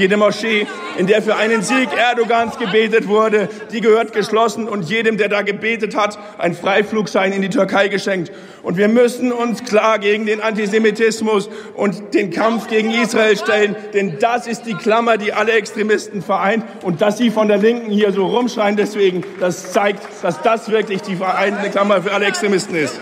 Jede 0.00 0.16
Moschee, 0.16 0.66
in 0.96 1.06
der 1.06 1.20
für 1.20 1.36
einen 1.36 1.60
Sieg 1.60 1.90
Erdogans 1.94 2.56
gebetet 2.56 3.06
wurde, 3.06 3.50
die 3.70 3.82
gehört 3.82 4.14
geschlossen 4.14 4.66
und 4.66 4.88
jedem, 4.88 5.18
der 5.18 5.28
da 5.28 5.42
gebetet 5.42 5.94
hat, 5.94 6.18
ein 6.38 6.54
Freiflugschein 6.54 7.32
in 7.32 7.42
die 7.42 7.50
Türkei 7.50 7.88
geschenkt. 7.88 8.32
Und 8.62 8.78
wir 8.78 8.88
müssen 8.88 9.30
uns 9.30 9.62
klar 9.62 9.98
gegen 9.98 10.24
den 10.24 10.40
Antisemitismus 10.40 11.50
und 11.74 12.14
den 12.14 12.30
Kampf 12.30 12.68
gegen 12.68 12.90
Israel 12.92 13.36
stellen, 13.36 13.76
denn 13.92 14.18
das 14.18 14.46
ist 14.46 14.62
die 14.62 14.72
Klammer, 14.72 15.18
die 15.18 15.34
alle 15.34 15.52
Extremisten 15.52 16.22
vereint. 16.22 16.64
Und 16.82 17.02
dass 17.02 17.18
Sie 17.18 17.28
von 17.28 17.48
der 17.48 17.58
Linken 17.58 17.90
hier 17.90 18.12
so 18.12 18.26
rumschreien 18.26 18.76
deswegen, 18.76 19.22
das 19.38 19.72
zeigt, 19.72 20.02
dass 20.22 20.40
das 20.40 20.70
wirklich 20.70 21.02
die 21.02 21.16
vereinende 21.16 21.68
Klammer 21.68 22.00
für 22.00 22.12
alle 22.12 22.24
Extremisten 22.24 22.74
ist. 22.74 22.98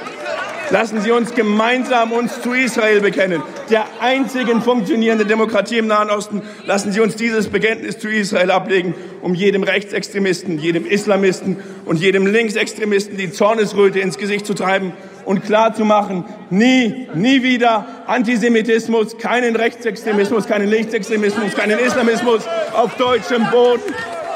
Lassen 0.70 1.00
Sie 1.00 1.10
uns 1.10 1.34
gemeinsam 1.34 2.12
uns 2.12 2.42
zu 2.42 2.52
Israel 2.52 3.00
bekennen, 3.00 3.42
der 3.70 3.86
einzigen 4.00 4.60
funktionierenden 4.60 5.26
Demokratie 5.26 5.78
im 5.78 5.86
Nahen 5.86 6.10
Osten. 6.10 6.42
Lassen 6.66 6.92
Sie 6.92 7.00
uns 7.00 7.16
dieses 7.16 7.48
Bekenntnis 7.48 7.98
zu 7.98 8.08
Israel 8.08 8.50
ablegen, 8.50 8.94
um 9.22 9.34
jedem 9.34 9.62
Rechtsextremisten, 9.62 10.58
jedem 10.58 10.84
Islamisten 10.84 11.56
und 11.86 11.96
jedem 11.96 12.26
Linksextremisten 12.26 13.16
die 13.16 13.32
Zornesröte 13.32 14.00
ins 14.00 14.18
Gesicht 14.18 14.44
zu 14.44 14.52
treiben 14.52 14.92
und 15.24 15.42
klarzumachen, 15.42 16.24
nie, 16.50 17.08
nie 17.14 17.42
wieder 17.42 17.86
Antisemitismus, 18.06 19.16
keinen 19.16 19.56
Rechtsextremismus, 19.56 20.46
keinen 20.46 20.68
Linksextremismus, 20.68 21.54
keinen 21.54 21.78
Islamismus 21.78 22.42
auf 22.74 22.94
deutschem 22.96 23.50
Boden. 23.50 23.82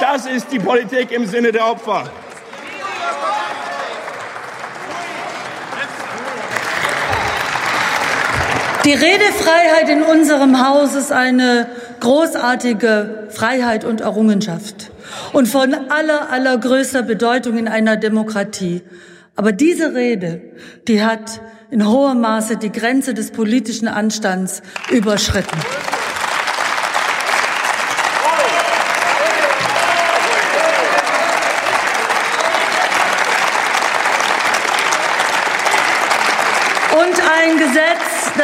Das 0.00 0.26
ist 0.26 0.50
die 0.50 0.58
Politik 0.58 1.12
im 1.12 1.26
Sinne 1.26 1.52
der 1.52 1.66
Opfer. 1.70 2.10
Die 8.84 8.94
Redefreiheit 8.94 9.88
in 9.88 10.02
unserem 10.02 10.66
Haus 10.66 10.96
ist 10.96 11.12
eine 11.12 11.68
großartige 12.00 13.28
Freiheit 13.28 13.84
und 13.84 14.00
Errungenschaft 14.00 14.90
und 15.32 15.46
von 15.46 15.72
aller, 15.72 16.30
allergrößter 16.30 17.04
Bedeutung 17.04 17.58
in 17.58 17.68
einer 17.68 17.96
Demokratie. 17.96 18.82
Aber 19.36 19.52
diese 19.52 19.94
Rede, 19.94 20.40
die 20.88 21.04
hat 21.04 21.40
in 21.70 21.86
hohem 21.86 22.22
Maße 22.22 22.56
die 22.56 22.72
Grenze 22.72 23.14
des 23.14 23.30
politischen 23.30 23.86
Anstands 23.86 24.62
überschritten. 24.90 25.58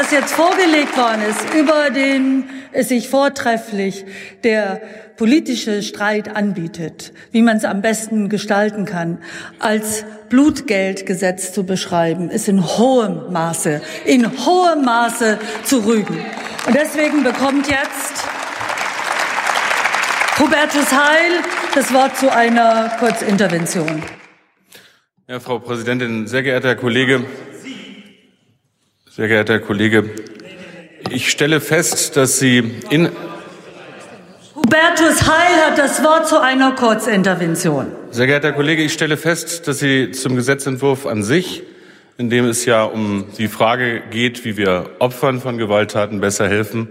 Das 0.08 0.21
jetzt 0.21 0.33
vorgelegt 0.33 0.97
worden 0.97 1.21
ist, 1.28 1.53
über 1.55 1.91
den 1.91 2.49
es 2.73 2.89
sich 2.89 3.10
vortrefflich 3.10 4.07
der 4.42 4.81
politische 5.19 5.83
Streit 5.83 6.35
anbietet, 6.35 7.12
wie 7.31 7.42
man 7.42 7.58
es 7.58 7.67
am 7.67 7.83
besten 7.83 8.31
gestalten 8.31 8.87
kann, 8.87 9.19
als 9.58 10.07
Blutgeldgesetz 10.31 11.53
zu 11.53 11.65
beschreiben, 11.65 12.31
ist 12.31 12.49
in 12.49 12.65
hohem 12.65 13.31
Maße, 13.35 13.83
in 14.07 14.24
hohem 14.47 14.87
Maße 14.87 15.39
zu 15.65 15.85
rügen. 15.85 16.24
Und 16.67 16.74
deswegen 16.74 17.23
bekommt 17.23 17.69
jetzt 17.69 18.24
Hubertus 20.39 20.91
Heil 20.91 21.33
das 21.74 21.92
Wort 21.92 22.17
zu 22.17 22.35
einer 22.35 22.97
Kurzintervention. 22.99 24.03
Ja, 25.26 25.39
Frau 25.39 25.58
Präsidentin, 25.58 26.26
sehr 26.26 26.42
geehrter 26.42 26.69
Herr 26.69 26.76
Kollege, 26.76 27.26
sehr 29.19 29.27
geehrter 29.27 29.55
Herr 29.55 29.61
Kollege, 29.61 30.09
ich 31.11 31.29
stelle 31.29 31.61
fest, 31.61 32.17
dass 32.17 32.39
Sie 32.39 32.59
in 32.89 33.09
Hubertus 34.55 35.27
Heil 35.27 35.57
hat 35.67 35.77
das 35.77 36.05
Wort 36.05 36.29
zu 36.29 36.41
einer 36.41 36.77
Kurzintervention. 36.77 37.89
Sehr 38.13 38.29
geehrter 38.29 38.51
Herr 38.51 38.55
Kollege, 38.55 38.85
ich 38.85 38.93
stelle 38.93 39.17
fest, 39.17 39.67
dass 39.67 39.81
Sie 39.81 40.13
zum 40.13 40.37
Gesetzentwurf 40.37 41.05
an 41.05 41.25
sich, 41.25 41.65
in 42.17 42.31
dem 42.31 42.45
es 42.45 42.65
ja 42.65 42.85
um 42.85 43.25
die 43.39 43.49
Frage 43.49 44.05
geht, 44.09 44.45
wie 44.45 44.57
wir 44.57 44.91
Opfern 45.01 45.41
von 45.41 45.59
Gewalttaten 45.59 46.21
besser 46.21 46.49
helfen, 46.49 46.87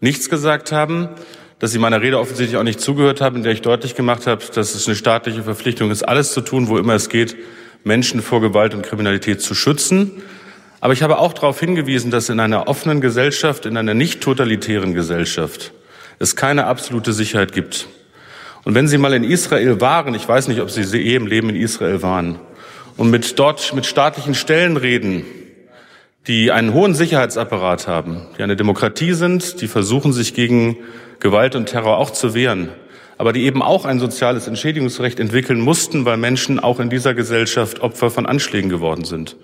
nichts 0.00 0.30
gesagt 0.30 0.72
haben, 0.72 1.10
dass 1.58 1.72
Sie 1.72 1.78
meiner 1.78 2.00
Rede 2.00 2.20
offensichtlich 2.20 2.56
auch 2.56 2.64
nicht 2.64 2.80
zugehört 2.80 3.20
haben, 3.20 3.36
in 3.36 3.42
der 3.42 3.52
ich 3.52 3.60
deutlich 3.60 3.94
gemacht 3.94 4.26
habe, 4.26 4.42
dass 4.54 4.74
es 4.74 4.86
eine 4.86 4.96
staatliche 4.96 5.42
Verpflichtung 5.42 5.90
ist, 5.90 6.04
alles 6.04 6.32
zu 6.32 6.40
tun, 6.40 6.68
wo 6.68 6.78
immer 6.78 6.94
es 6.94 7.10
geht, 7.10 7.36
Menschen 7.84 8.22
vor 8.22 8.40
Gewalt 8.40 8.72
und 8.72 8.80
Kriminalität 8.80 9.42
zu 9.42 9.54
schützen. 9.54 10.22
Aber 10.80 10.94
ich 10.94 11.02
habe 11.02 11.18
auch 11.18 11.34
darauf 11.34 11.60
hingewiesen, 11.60 12.10
dass 12.10 12.30
in 12.30 12.40
einer 12.40 12.66
offenen 12.66 13.00
Gesellschaft, 13.00 13.66
in 13.66 13.76
einer 13.76 13.94
nicht 13.94 14.22
totalitären 14.22 14.94
Gesellschaft 14.94 15.72
es 16.18 16.36
keine 16.36 16.66
absolute 16.66 17.12
Sicherheit 17.12 17.52
gibt. 17.52 17.86
Und 18.64 18.74
wenn 18.74 18.88
Sie 18.88 18.98
mal 18.98 19.12
in 19.12 19.24
Israel 19.24 19.80
waren, 19.80 20.14
ich 20.14 20.26
weiß 20.26 20.48
nicht, 20.48 20.60
ob 20.60 20.70
Sie 20.70 20.82
je 20.82 21.14
im 21.14 21.26
Leben 21.26 21.50
in 21.50 21.56
Israel 21.56 22.02
waren, 22.02 22.38
und 22.96 23.10
mit 23.10 23.38
dort 23.38 23.74
mit 23.74 23.86
staatlichen 23.86 24.34
Stellen 24.34 24.76
reden, 24.76 25.24
die 26.26 26.50
einen 26.50 26.74
hohen 26.74 26.94
Sicherheitsapparat 26.94 27.86
haben, 27.86 28.26
die 28.36 28.42
eine 28.42 28.56
Demokratie 28.56 29.14
sind, 29.14 29.62
die 29.62 29.68
versuchen, 29.68 30.12
sich 30.12 30.34
gegen 30.34 30.76
Gewalt 31.18 31.56
und 31.56 31.66
Terror 31.66 31.96
auch 31.96 32.10
zu 32.10 32.34
wehren, 32.34 32.68
aber 33.16 33.32
die 33.32 33.44
eben 33.44 33.62
auch 33.62 33.86
ein 33.86 34.00
soziales 34.00 34.48
Entschädigungsrecht 34.48 35.18
entwickeln 35.18 35.60
mussten, 35.60 36.04
weil 36.04 36.18
Menschen 36.18 36.60
auch 36.60 36.80
in 36.80 36.90
dieser 36.90 37.14
Gesellschaft 37.14 37.80
Opfer 37.80 38.10
von 38.10 38.26
Anschlägen 38.26 38.68
geworden 38.68 39.04
sind 39.04 39.36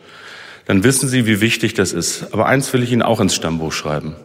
dann 0.66 0.84
wissen 0.84 1.08
Sie, 1.08 1.26
wie 1.26 1.40
wichtig 1.40 1.74
das 1.74 1.92
ist. 1.92 2.32
Aber 2.32 2.46
eins 2.46 2.72
will 2.72 2.82
ich 2.82 2.92
Ihnen 2.92 3.02
auch 3.02 3.20
ins 3.20 3.34
Stammbuch 3.34 3.72
schreiben. 3.72 4.16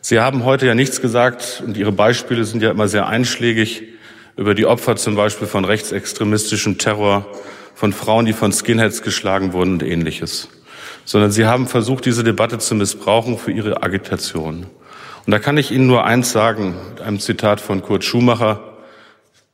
Sie 0.00 0.20
haben 0.20 0.44
heute 0.44 0.66
ja 0.66 0.74
nichts 0.74 1.00
gesagt 1.00 1.62
und 1.64 1.76
Ihre 1.76 1.92
Beispiele 1.92 2.44
sind 2.44 2.62
ja 2.62 2.70
immer 2.70 2.88
sehr 2.88 3.06
einschlägig 3.06 3.82
über 4.36 4.54
die 4.54 4.66
Opfer 4.66 4.96
zum 4.96 5.16
Beispiel 5.16 5.46
von 5.46 5.64
rechtsextremistischem 5.64 6.78
Terror, 6.78 7.26
von 7.74 7.92
Frauen, 7.92 8.24
die 8.24 8.32
von 8.32 8.52
Skinheads 8.52 9.02
geschlagen 9.02 9.52
wurden 9.52 9.74
und 9.74 9.82
ähnliches. 9.82 10.48
Sondern 11.04 11.30
Sie 11.30 11.46
haben 11.46 11.66
versucht, 11.66 12.06
diese 12.06 12.24
Debatte 12.24 12.58
zu 12.58 12.74
missbrauchen 12.74 13.38
für 13.38 13.52
Ihre 13.52 13.82
Agitation. 13.82 14.66
Und 15.26 15.30
da 15.30 15.38
kann 15.38 15.58
ich 15.58 15.72
Ihnen 15.72 15.86
nur 15.86 16.04
eins 16.04 16.32
sagen, 16.32 16.74
mit 16.90 17.00
einem 17.00 17.20
Zitat 17.20 17.60
von 17.60 17.82
Kurt 17.82 18.04
Schumacher 18.04 18.76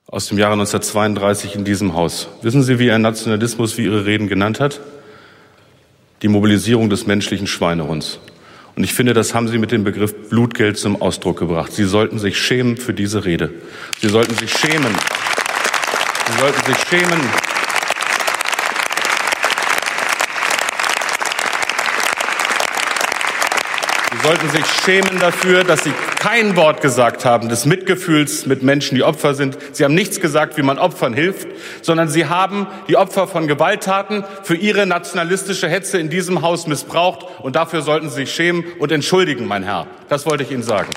aus 0.07 0.27
dem 0.27 0.39
Jahre 0.39 0.53
1932 0.53 1.57
in 1.57 1.65
diesem 1.65 1.95
Haus. 1.95 2.29
Wissen 2.43 2.63
Sie, 2.63 2.79
wie 2.79 2.89
er 2.89 2.99
Nationalismus 2.99 3.79
wie 3.79 3.85
Ihre 3.85 4.05
Reden 4.05 4.29
genannt 4.29 4.61
hat? 4.61 4.81
Die 6.23 6.29
Mobilisierung 6.29 6.89
des 6.89 7.07
menschlichen 7.07 7.47
Schweinehunds. 7.47 8.21
Und 8.75 8.85
ich 8.85 8.95
finde, 8.95 9.13
das 9.13 9.35
haben 9.35 9.49
Sie 9.49 9.59
mit 9.59 9.71
dem 9.71 9.85
Begriff 9.85 10.31
Blutgeld 10.31 10.79
zum 10.79 11.01
Ausdruck 11.03 11.39
gebracht. 11.39 11.73
Sie 11.73 11.85
sollten 11.85 12.19
sich 12.19 12.39
schämen 12.39 12.77
für 12.77 12.95
diese 12.95 13.25
Rede. 13.25 13.51
Sie 14.01 14.09
sollten 14.09 14.35
sich 14.35 14.51
schämen. 14.51 14.95
Sie 16.27 16.41
sollten 16.41 16.65
sich 16.65 16.79
schämen 16.89 17.21
sollten 24.23 24.49
sich 24.51 24.65
schämen 24.85 25.19
dafür, 25.19 25.65
dass 25.65 25.83
Sie 25.83 25.93
kein 26.19 26.55
Wort 26.55 26.81
gesagt 26.81 27.25
haben 27.25 27.49
des 27.49 27.67
Mitgefühls 27.67 28.47
mit 28.47 28.63
Menschen, 28.63 28.95
die 28.95 29.03
Opfer 29.03 29.35
sind. 29.35 29.59
Sie 29.73 29.85
haben 29.85 29.95
nichts 29.95 30.21
gesagt, 30.21 30.57
wie 30.57 30.63
man 30.63 30.79
Opfern 30.79 31.13
hilft, 31.13 31.49
sondern 31.83 32.09
Sie 32.09 32.27
haben 32.27 32.69
die 32.89 32.97
Opfer 32.97 33.27
von 33.27 33.49
Gewalttaten 33.49 34.25
für 34.45 34.55
Ihre 34.55 34.87
nationalistische 34.87 35.69
Hetze 35.69 35.99
in 35.99 36.09
diesem 36.09 36.43
Haus 36.43 36.67
missbraucht. 36.69 37.27
Und 37.41 37.57
dafür 37.57 37.83
sollten 37.83 38.11
Sie 38.11 38.17
sich 38.17 38.33
schämen 38.33 38.65
und 38.79 38.93
entschuldigen, 38.93 39.47
mein 39.47 39.65
Herr. 39.65 39.89
Das 40.09 40.25
wollte 40.25 40.45
ich 40.45 40.53
Ihnen 40.53 40.63
sagen. 40.63 40.91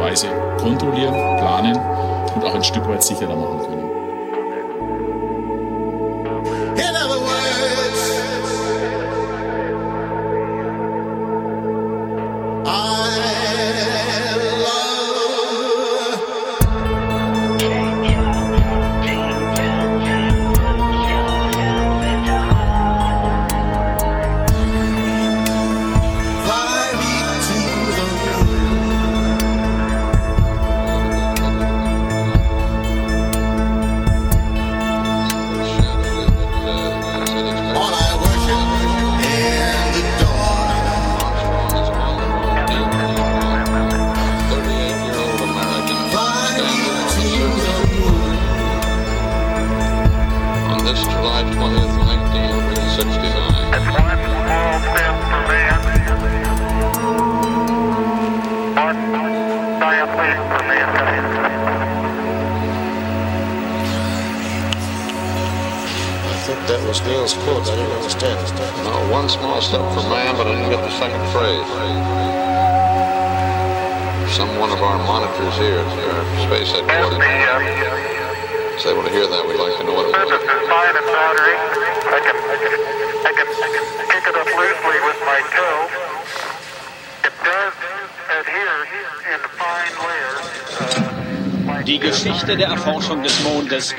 Möglicherweise 0.00 0.28
kontrollieren, 0.58 1.14
planen 1.38 1.76
und 2.34 2.44
auch 2.44 2.54
ein 2.54 2.64
Stück 2.64 2.88
weit 2.88 3.02
sicherer 3.02 3.36
machen 3.36 3.58
können. 3.58 3.69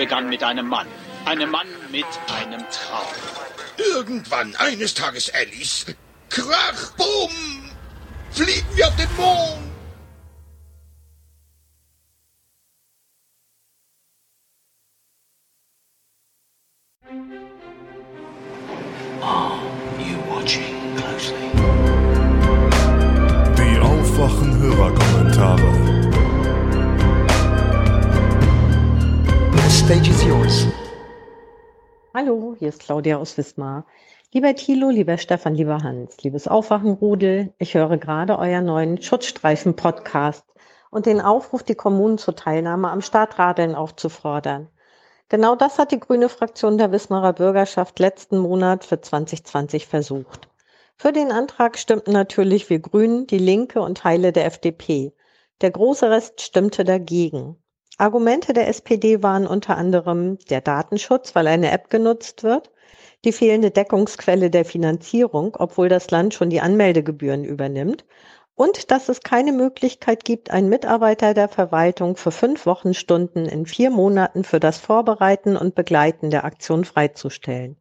Begann 0.01 0.29
mit 0.29 0.41
einem 0.41 0.67
Mann. 0.67 0.87
Einem 1.25 1.51
Mann 1.51 1.67
mit 1.91 2.07
einem 2.27 2.61
Traum. 2.71 3.05
Irgendwann, 3.77 4.55
eines 4.55 4.95
Tages, 4.95 5.31
Alice, 5.31 5.85
Claudia 33.01 33.17
aus 33.17 33.35
Wismar. 33.35 33.87
Lieber 34.31 34.53
Thilo, 34.53 34.91
lieber 34.91 35.17
Stefan, 35.17 35.55
lieber 35.55 35.81
Hans, 35.81 36.21
liebes 36.21 36.47
Aufwachenrudel, 36.47 37.51
ich 37.57 37.73
höre 37.73 37.97
gerade 37.97 38.37
euren 38.37 38.65
neuen 38.65 39.01
Schutzstreifen-Podcast 39.01 40.45
und 40.91 41.07
den 41.07 41.19
Aufruf, 41.19 41.63
die 41.63 41.73
Kommunen 41.73 42.19
zur 42.19 42.35
Teilnahme 42.35 42.91
am 42.91 43.01
Startradeln 43.01 43.73
aufzufordern. 43.73 44.67
Genau 45.29 45.55
das 45.55 45.79
hat 45.79 45.91
die 45.91 45.99
grüne 45.99 46.29
Fraktion 46.29 46.77
der 46.77 46.91
Wismarer 46.91 47.33
Bürgerschaft 47.33 47.97
letzten 47.97 48.37
Monat 48.37 48.85
für 48.85 49.01
2020 49.01 49.87
versucht. 49.87 50.47
Für 50.95 51.11
den 51.11 51.31
Antrag 51.31 51.79
stimmten 51.79 52.11
natürlich 52.11 52.69
wir 52.69 52.77
Grünen, 52.77 53.25
die 53.25 53.39
Linke 53.39 53.81
und 53.81 53.97
Teile 53.97 54.31
der 54.31 54.45
FDP. 54.45 55.11
Der 55.61 55.71
große 55.71 56.07
Rest 56.07 56.41
stimmte 56.41 56.83
dagegen. 56.83 57.55
Argumente 57.97 58.53
der 58.53 58.67
SPD 58.67 59.23
waren 59.23 59.47
unter 59.47 59.75
anderem 59.75 60.37
der 60.51 60.61
Datenschutz, 60.61 61.33
weil 61.33 61.47
eine 61.47 61.71
App 61.71 61.89
genutzt 61.89 62.43
wird, 62.43 62.70
die 63.23 63.31
fehlende 63.31 63.71
Deckungsquelle 63.71 64.49
der 64.49 64.65
Finanzierung, 64.65 65.55
obwohl 65.59 65.89
das 65.89 66.09
Land 66.11 66.33
schon 66.33 66.49
die 66.49 66.61
Anmeldegebühren 66.61 67.43
übernimmt, 67.43 68.05
und 68.55 68.91
dass 68.91 69.09
es 69.09 69.21
keine 69.21 69.53
Möglichkeit 69.53 70.25
gibt, 70.25 70.51
einen 70.51 70.69
Mitarbeiter 70.69 71.33
der 71.33 71.47
Verwaltung 71.47 72.15
für 72.15 72.31
fünf 72.31 72.65
Wochenstunden 72.65 73.45
in 73.45 73.65
vier 73.65 73.89
Monaten 73.89 74.43
für 74.43 74.59
das 74.59 74.77
Vorbereiten 74.77 75.57
und 75.57 75.73
Begleiten 75.73 76.29
der 76.29 76.45
Aktion 76.45 76.85
freizustellen. 76.85 77.77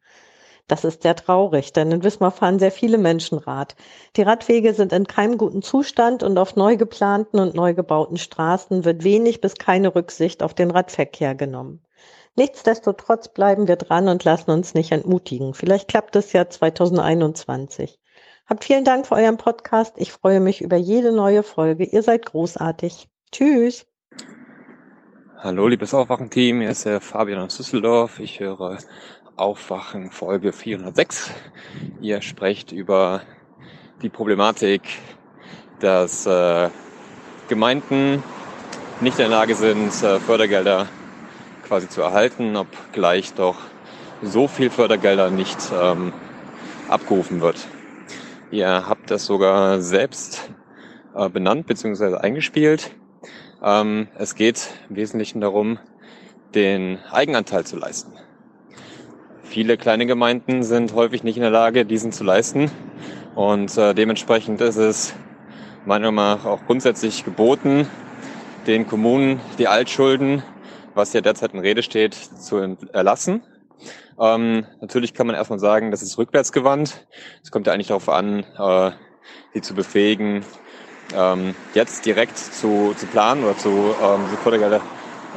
Das 0.68 0.84
ist 0.84 1.02
sehr 1.02 1.16
traurig, 1.16 1.72
denn 1.72 1.90
in 1.90 2.04
Wismar 2.04 2.30
fahren 2.30 2.60
sehr 2.60 2.70
viele 2.70 2.96
Menschen 2.96 3.38
Rad. 3.38 3.74
Die 4.14 4.22
Radwege 4.22 4.72
sind 4.72 4.92
in 4.92 5.06
keinem 5.06 5.36
guten 5.36 5.62
Zustand 5.62 6.22
und 6.22 6.38
auf 6.38 6.54
neu 6.54 6.76
geplanten 6.76 7.40
und 7.40 7.54
neu 7.54 7.74
gebauten 7.74 8.18
Straßen 8.18 8.84
wird 8.84 9.02
wenig 9.02 9.40
bis 9.40 9.56
keine 9.56 9.94
Rücksicht 9.94 10.44
auf 10.44 10.54
den 10.54 10.70
Radverkehr 10.70 11.34
genommen. 11.34 11.82
Nichtsdestotrotz 12.36 13.28
bleiben 13.28 13.68
wir 13.68 13.76
dran 13.76 14.08
und 14.08 14.24
lassen 14.24 14.50
uns 14.50 14.74
nicht 14.74 14.92
entmutigen. 14.92 15.54
Vielleicht 15.54 15.88
klappt 15.88 16.16
es 16.16 16.32
ja 16.32 16.48
2021. 16.48 17.98
Habt 18.46 18.64
vielen 18.64 18.84
Dank 18.84 19.06
für 19.06 19.16
euren 19.16 19.36
Podcast. 19.36 19.94
Ich 19.96 20.12
freue 20.12 20.40
mich 20.40 20.60
über 20.60 20.76
jede 20.76 21.12
neue 21.12 21.42
Folge. 21.42 21.84
Ihr 21.84 22.02
seid 22.02 22.26
großartig. 22.26 23.08
Tschüss. 23.32 23.86
Hallo, 25.38 25.68
liebes 25.68 25.94
Aufwachenteam. 25.94 26.60
Hier 26.60 26.70
ist 26.70 26.84
der 26.84 27.00
Fabian 27.00 27.40
aus 27.40 27.56
Düsseldorf. 27.56 28.18
Ich 28.20 28.40
höre 28.40 28.78
Aufwachen 29.36 30.10
Folge 30.10 30.52
406. 30.52 31.30
Ihr 32.00 32.22
sprecht 32.22 32.72
über 32.72 33.22
die 34.02 34.08
Problematik, 34.08 34.82
dass 35.78 36.26
äh, 36.26 36.70
Gemeinden 37.48 38.22
nicht 39.00 39.18
in 39.18 39.28
der 39.28 39.28
Lage 39.28 39.54
sind, 39.54 39.90
äh, 40.02 40.20
Fördergelder 40.20 40.88
quasi 41.70 41.88
zu 41.88 42.02
erhalten, 42.02 42.56
obgleich 42.56 43.32
doch 43.34 43.54
so 44.22 44.48
viel 44.48 44.70
Fördergelder 44.70 45.30
nicht 45.30 45.56
ähm, 45.72 46.12
abgerufen 46.88 47.40
wird. 47.40 47.64
Ihr 48.50 48.88
habt 48.88 49.08
das 49.08 49.24
sogar 49.24 49.80
selbst 49.80 50.50
äh, 51.14 51.28
benannt 51.28 51.68
bzw. 51.68 52.16
eingespielt. 52.16 52.90
Ähm, 53.62 54.08
es 54.18 54.34
geht 54.34 54.68
im 54.88 54.96
Wesentlichen 54.96 55.40
darum, 55.40 55.78
den 56.56 56.98
Eigenanteil 57.12 57.64
zu 57.64 57.76
leisten. 57.76 58.14
Viele 59.44 59.76
kleine 59.76 60.06
Gemeinden 60.06 60.64
sind 60.64 60.92
häufig 60.96 61.22
nicht 61.22 61.36
in 61.36 61.42
der 61.42 61.52
Lage, 61.52 61.86
diesen 61.86 62.10
zu 62.10 62.24
leisten. 62.24 62.68
Und 63.36 63.78
äh, 63.78 63.94
dementsprechend 63.94 64.60
ist 64.60 64.74
es 64.74 65.14
meiner 65.86 66.10
Meinung 66.10 66.40
nach 66.40 66.46
auch 66.46 66.66
grundsätzlich 66.66 67.24
geboten, 67.24 67.86
den 68.66 68.88
Kommunen 68.88 69.38
die 69.60 69.68
Altschulden, 69.68 70.42
was 70.94 71.12
ja 71.12 71.20
derzeit 71.20 71.54
in 71.54 71.60
Rede 71.60 71.82
steht, 71.82 72.14
zu 72.14 72.76
erlassen. 72.92 73.42
Ähm, 74.18 74.66
natürlich 74.80 75.14
kann 75.14 75.26
man 75.26 75.36
erstmal 75.36 75.58
sagen, 75.58 75.90
das 75.90 76.02
ist 76.02 76.18
rückwärtsgewandt. 76.18 77.06
Es 77.42 77.50
kommt 77.50 77.66
ja 77.66 77.72
eigentlich 77.72 77.88
darauf 77.88 78.08
an, 78.08 78.44
äh, 78.58 78.90
die 79.54 79.62
zu 79.62 79.74
befähigen, 79.74 80.44
ähm, 81.14 81.54
jetzt 81.74 82.04
direkt 82.06 82.36
zu, 82.38 82.94
zu 82.96 83.06
planen 83.06 83.44
oder 83.44 83.56
zu 83.56 83.68
ähm, 83.68 84.26
Fördergelder 84.42 84.80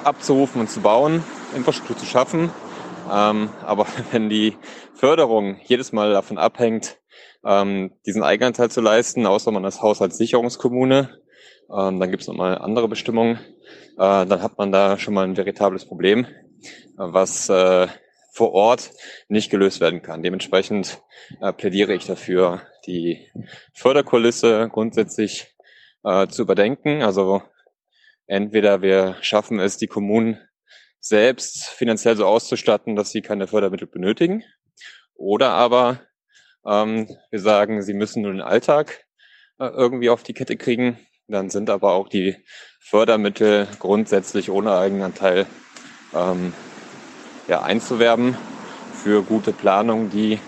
abzurufen 0.04 0.62
und 0.62 0.70
zu 0.70 0.82
bauen, 0.82 1.24
Infrastruktur 1.56 1.98
zu 1.98 2.06
schaffen 2.06 2.52
ähm, 3.12 3.50
aber 3.62 3.86
wenn 4.12 4.30
die 4.30 4.58
Förderung 4.94 5.58
jedes 5.64 5.92
Mal 5.92 6.12
davon 6.14 6.38
abhängt, 6.38 7.00
ähm, 7.46 7.92
diesen 8.06 8.24
Eigenanteil 8.24 8.72
zu 8.72 8.82
leisten, 8.82 9.26
außer 9.26 9.52
man 9.52 9.66
ist 9.66 9.82
Haushaltssicherungskommune, 9.82 11.10
ähm, 11.70 12.00
dann 12.00 12.12
gibt 12.12 12.22
es 12.22 12.28
nochmal 12.28 12.58
andere 12.58 12.88
Bestimmungen, 12.88 13.40
äh, 13.98 14.26
dann 14.26 14.42
hat 14.42 14.58
man 14.58 14.72
da 14.72 14.98
schon 14.98 15.14
mal 15.14 15.26
ein 15.26 15.38
veritables 15.38 15.86
Problem, 15.86 16.28
was 16.96 17.50
äh, 17.50 17.88
vor 18.34 18.54
Ort 18.54 18.92
nicht 19.28 19.52
gelöst 19.52 19.80
werden 19.80 20.02
kann. 20.02 20.24
Dementsprechend 20.24 21.02
äh, 21.40 21.54
plädiere 21.54 21.94
ich 21.94 22.06
dafür, 22.06 22.62
die 22.88 23.30
Förderkulisse 23.74 24.70
grundsätzlich 24.72 25.56
äh, 26.04 26.28
zu 26.28 26.42
überdenken. 26.42 27.04
Also 27.04 27.44
entweder 28.26 28.82
wir 28.82 29.18
schaffen 29.22 29.60
es, 29.60 29.78
die 29.78 29.88
Kommunen 29.88 30.40
selbst 31.00 31.66
finanziell 31.66 32.16
so 32.16 32.26
auszustatten, 32.26 32.96
dass 32.96 33.12
sie 33.12 33.22
keine 33.22 33.48
Fördermittel 33.48 33.88
benötigen. 33.88 34.44
Oder 35.16 35.52
aber 35.52 36.02
ähm, 36.66 37.08
wir 37.30 37.40
sagen, 37.40 37.84
sie 37.84 37.94
müssen 37.94 38.24
nur 38.24 38.32
den 38.32 38.42
Alltag 38.42 39.06
äh, 39.60 39.68
irgendwie 39.68 40.10
auf 40.10 40.24
die 40.24 40.34
Kette 40.34 40.58
kriegen. 40.58 40.98
Dann 41.28 41.50
sind 41.50 41.70
aber 41.70 41.94
auch 41.94 42.10
die 42.10 42.36
Fördermittel 42.80 43.68
grundsätzlich 43.80 44.50
ohne 44.52 44.78
Eigenanteil 44.78 45.46
ähm, 46.14 46.54
ja, 47.48 47.62
einzuwerben 47.62 48.38
für 48.94 49.24
gute 49.24 49.54
Planung, 49.54 50.10
die 50.10 50.40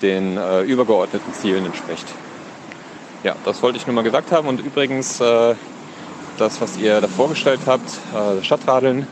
den 0.00 0.36
äh, 0.36 0.62
übergeordneten 0.62 1.32
Zielen 1.34 1.66
entspricht. 1.66 2.06
Ja, 3.22 3.36
das 3.44 3.62
wollte 3.62 3.78
ich 3.78 3.86
nur 3.86 3.94
mal 3.94 4.02
gesagt 4.02 4.32
haben. 4.32 4.48
Und 4.48 4.60
übrigens, 4.60 5.20
äh, 5.20 5.54
das, 6.38 6.60
was 6.60 6.76
ihr 6.76 7.00
da 7.00 7.08
vorgestellt 7.08 7.60
habt, 7.66 7.88
äh, 8.14 8.42
Stadtradeln, 8.42 9.06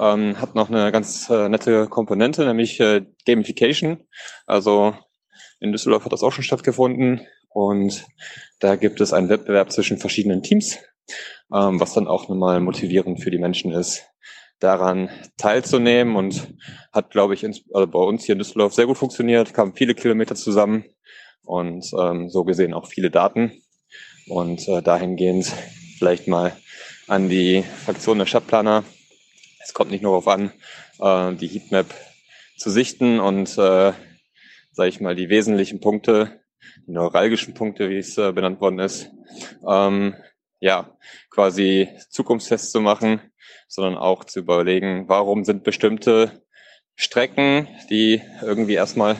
ähm, 0.00 0.40
hat 0.40 0.54
noch 0.54 0.68
eine 0.68 0.90
ganz 0.90 1.28
äh, 1.30 1.48
nette 1.48 1.86
Komponente, 1.86 2.44
nämlich 2.44 2.80
äh, 2.80 3.04
Gamification. 3.26 4.00
Also 4.46 4.94
in 5.60 5.70
Düsseldorf 5.70 6.04
hat 6.04 6.12
das 6.12 6.22
auch 6.22 6.32
schon 6.32 6.44
stattgefunden 6.44 7.20
und 7.54 8.06
da 8.60 8.76
gibt 8.76 9.00
es 9.00 9.12
einen 9.12 9.28
Wettbewerb 9.28 9.72
zwischen 9.72 9.98
verschiedenen 9.98 10.42
Teams, 10.42 10.78
ähm, 11.52 11.80
was 11.80 11.94
dann 11.94 12.08
auch 12.08 12.28
nochmal 12.28 12.60
motivierend 12.60 13.22
für 13.22 13.30
die 13.30 13.38
Menschen 13.38 13.72
ist, 13.72 14.04
daran 14.60 15.10
teilzunehmen 15.36 16.16
und 16.16 16.54
hat, 16.92 17.10
glaube 17.10 17.34
ich, 17.34 17.42
ins, 17.42 17.62
also 17.72 17.86
bei 17.86 17.98
uns 17.98 18.24
hier 18.24 18.34
in 18.34 18.38
Düsseldorf 18.38 18.74
sehr 18.74 18.86
gut 18.86 18.98
funktioniert, 18.98 19.54
kamen 19.54 19.74
viele 19.74 19.94
Kilometer 19.94 20.34
zusammen 20.34 20.84
und 21.44 21.90
ähm, 21.98 22.28
so 22.28 22.44
gesehen 22.44 22.74
auch 22.74 22.86
viele 22.86 23.10
Daten. 23.10 23.52
Und 24.28 24.68
äh, 24.68 24.82
dahingehend 24.82 25.52
vielleicht 25.98 26.28
mal 26.28 26.56
an 27.08 27.28
die 27.28 27.64
Fraktion 27.84 28.18
der 28.18 28.26
Stadtplaner. 28.26 28.84
Es 29.62 29.74
kommt 29.74 29.90
nicht 29.90 30.02
nur 30.02 30.12
darauf 30.12 30.28
an, 30.28 30.52
äh, 31.00 31.36
die 31.36 31.48
Heatmap 31.48 31.86
zu 32.56 32.70
sichten 32.70 33.18
und, 33.18 33.50
äh, 33.58 33.92
sage 34.72 34.88
ich 34.88 35.00
mal, 35.00 35.16
die 35.16 35.28
wesentlichen 35.28 35.80
Punkte, 35.80 36.41
die 36.86 36.92
neuralgischen 36.92 37.54
Punkte, 37.54 37.88
wie 37.90 37.98
es 37.98 38.18
äh, 38.18 38.32
benannt 38.32 38.60
worden 38.60 38.78
ist, 38.78 39.10
ähm, 39.66 40.14
ja, 40.60 40.96
quasi 41.30 41.88
zukunftsfest 42.10 42.72
zu 42.72 42.80
machen, 42.80 43.20
sondern 43.68 43.96
auch 43.96 44.24
zu 44.24 44.40
überlegen, 44.40 45.08
warum 45.08 45.44
sind 45.44 45.64
bestimmte 45.64 46.42
Strecken, 46.94 47.68
die 47.90 48.22
irgendwie 48.42 48.74
erstmal 48.74 49.16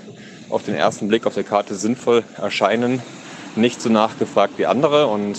auf 0.50 0.62
den 0.64 0.74
ersten 0.74 1.08
Blick 1.08 1.26
auf 1.26 1.34
der 1.34 1.44
Karte 1.44 1.74
sinnvoll 1.74 2.22
erscheinen, 2.36 3.02
nicht 3.56 3.80
so 3.80 3.88
nachgefragt 3.88 4.58
wie 4.58 4.66
andere 4.66 5.06
und 5.06 5.38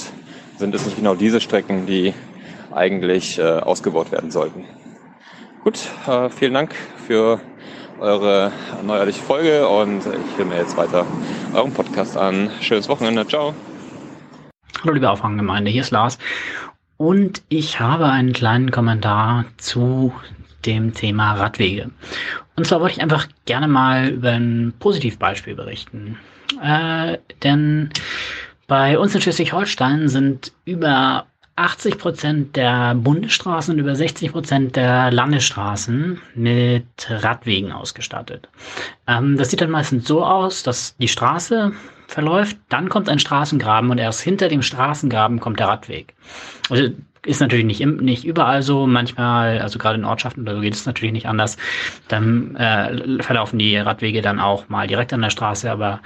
sind 0.58 0.76
es 0.76 0.86
nicht 0.86 0.98
genau 0.98 1.16
diese 1.16 1.42
Strecken, 1.42 1.86
die 1.86 2.14
eigentlich 2.72 3.38
äh, 3.38 3.44
ausgebaut 3.44 4.12
werden 4.12 4.32
sollten. 4.32 4.66
Gut, 5.64 5.80
äh, 6.08 6.30
vielen 6.30 6.54
Dank 6.54 6.76
für 7.08 7.40
eure 8.04 8.52
neuerliche 8.86 9.24
Folge 9.24 9.66
und 9.66 10.02
ich 10.06 10.38
höre 10.38 10.46
mir 10.46 10.58
jetzt 10.58 10.76
weiter 10.76 11.06
euren 11.54 11.74
Podcast 11.74 12.18
an. 12.18 12.52
Schönes 12.60 12.90
Wochenende, 12.90 13.26
ciao. 13.26 13.54
Hallo 14.82 14.94
liebe 14.94 15.10
Aufwachgemeinde, 15.10 15.72
hier 15.72 15.82
ist 15.82 15.92
Lars 15.92 16.20
und 16.98 17.42
ich 17.48 17.80
habe 17.80 18.08
einen 18.08 18.34
kleinen 18.34 18.72
Kommentar 18.72 19.46
zu 19.58 20.14
dem 20.66 20.94
Thema 20.94 21.36
Radwege. 21.36 21.92
Und 22.58 22.68
zwar 22.68 22.82
wollte 22.82 22.96
ich 22.96 23.02
einfach 23.02 23.28
gerne 23.46 23.70
mal 23.70 24.10
über 24.10 24.32
ein 24.32 24.74
Positivbeispiel 24.80 25.56
berichten. 25.56 26.18
Äh, 26.62 27.20
denn 27.42 27.90
bei 28.68 29.00
uns 29.00 29.16
in 29.16 29.22
Schleswig-Holstein 29.22 30.10
sind 30.10 30.52
über 30.66 31.26
80 31.56 31.98
Prozent 31.98 32.56
der 32.56 32.96
Bundesstraßen 32.96 33.74
und 33.74 33.80
über 33.80 33.96
60 33.96 34.32
Prozent 34.32 34.76
der 34.76 35.12
Landesstraßen 35.12 36.20
mit 36.36 36.86
Radwegen 37.10 37.72
ausgestattet. 37.72 38.50
Ähm, 39.08 39.38
das 39.38 39.52
sieht 39.52 39.62
dann 39.62 39.70
meistens 39.70 40.08
so 40.08 40.24
aus, 40.24 40.64
dass 40.64 40.96
die 40.98 41.08
Straße 41.08 41.74
verläuft, 42.08 42.58
dann 42.70 42.90
kommt 42.90 43.10
ein 43.10 43.20
Straßengraben 43.20 43.90
und 43.90 43.98
erst 43.98 44.22
hinter 44.22 44.48
dem 44.48 44.62
Straßengraben 44.62 45.40
kommt 45.40 45.60
der 45.60 45.68
Radweg. 45.68 46.14
Also 46.70 46.90
ist 47.26 47.40
natürlich 47.40 47.66
nicht, 47.66 47.86
nicht 47.86 48.26
überall 48.26 48.62
so. 48.62 48.86
Manchmal, 48.88 49.60
also 49.60 49.80
gerade 49.80 49.98
in 49.98 50.06
Ortschaften 50.06 50.42
oder 50.42 50.56
so 50.56 50.62
geht 50.62 50.74
es 50.74 50.86
natürlich 50.86 51.14
nicht 51.14 51.28
anders. 51.28 51.58
Dann 52.08 52.56
äh, 52.56 53.22
verlaufen 53.24 53.60
die 53.60 53.78
Radwege 53.78 54.22
dann 54.22 54.40
auch 54.40 54.70
mal 54.70 54.88
direkt 54.88 55.14
an 55.14 55.22
der 55.22 55.30
Straße, 55.30 55.72
aber 55.72 56.02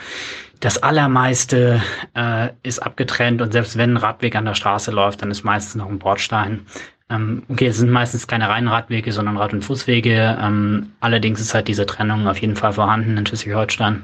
das 0.60 0.82
allermeiste 0.82 1.82
äh, 2.16 2.50
ist 2.64 2.80
abgetrennt 2.80 3.42
und 3.42 3.52
selbst 3.52 3.78
wenn 3.78 3.94
ein 3.94 3.98
Radweg 3.98 4.36
an 4.36 4.46
der 4.46 4.56
Straße 4.56 4.92
läuft, 4.92 5.22
dann 5.22 5.32
ist 5.32 5.44
meistens 5.44 5.76
noch 5.76 5.90
ein 5.90 6.00
Bordstein. 6.00 6.66
Ähm, 7.10 7.44
okay, 7.48 7.68
es 7.68 7.78
sind 7.78 7.92
meistens 7.92 8.28
keine 8.28 8.50
reinen 8.50 8.68
Radwege, 8.68 9.12
sondern 9.12 9.38
Rad- 9.38 9.54
und 9.54 9.64
Fußwege. 9.64 10.38
Ähm, 10.42 10.92
allerdings 11.00 11.40
ist 11.40 11.54
halt 11.54 11.68
diese 11.68 11.86
Trennung 11.86 12.28
auf 12.28 12.40
jeden 12.40 12.56
Fall 12.56 12.74
vorhanden 12.74 13.18
in 13.18 13.26
Schleswig-Holstein. 13.26 14.04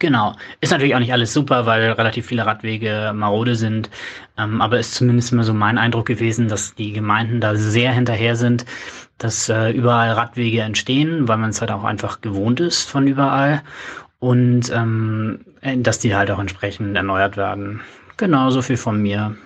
Genau. 0.00 0.34
Ist 0.62 0.70
natürlich 0.72 0.94
auch 0.94 0.98
nicht 0.98 1.12
alles 1.12 1.32
super, 1.34 1.66
weil 1.66 1.92
relativ 1.92 2.26
viele 2.26 2.46
Radwege 2.46 3.12
marode 3.14 3.54
sind. 3.54 3.90
Ähm, 4.38 4.62
aber 4.62 4.80
ist 4.80 4.94
zumindest 4.94 5.30
immer 5.30 5.44
so 5.44 5.52
mein 5.52 5.76
Eindruck 5.76 6.06
gewesen, 6.06 6.48
dass 6.48 6.74
die 6.74 6.92
Gemeinden 6.92 7.40
da 7.40 7.54
sehr 7.54 7.92
hinterher 7.92 8.34
sind, 8.34 8.64
dass 9.18 9.50
äh, 9.50 9.70
überall 9.70 10.12
Radwege 10.12 10.62
entstehen, 10.62 11.28
weil 11.28 11.36
man 11.36 11.50
es 11.50 11.60
halt 11.60 11.70
auch 11.70 11.84
einfach 11.84 12.22
gewohnt 12.22 12.60
ist 12.60 12.88
von 12.88 13.06
überall. 13.06 13.62
Und 14.18 14.70
ähm, 14.72 15.40
dass 15.76 15.98
die 15.98 16.14
halt 16.16 16.30
auch 16.30 16.38
entsprechend 16.38 16.96
erneuert 16.96 17.36
werden. 17.36 17.80
Genau, 18.16 18.50
so 18.50 18.62
viel 18.62 18.78
von 18.78 19.00
mir. 19.00 19.36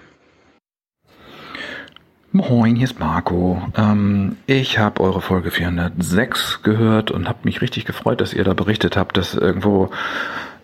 Moin, 2.36 2.74
hier 2.74 2.86
ist 2.86 2.98
Marco. 2.98 3.62
Ähm, 3.76 4.34
ich 4.46 4.80
habe 4.80 5.00
eure 5.00 5.20
Folge 5.20 5.52
406 5.52 6.62
gehört 6.64 7.12
und 7.12 7.28
habe 7.28 7.38
mich 7.44 7.60
richtig 7.60 7.84
gefreut, 7.84 8.20
dass 8.20 8.34
ihr 8.34 8.42
da 8.42 8.54
berichtet 8.54 8.96
habt, 8.96 9.16
dass 9.16 9.36
irgendwo, 9.36 9.90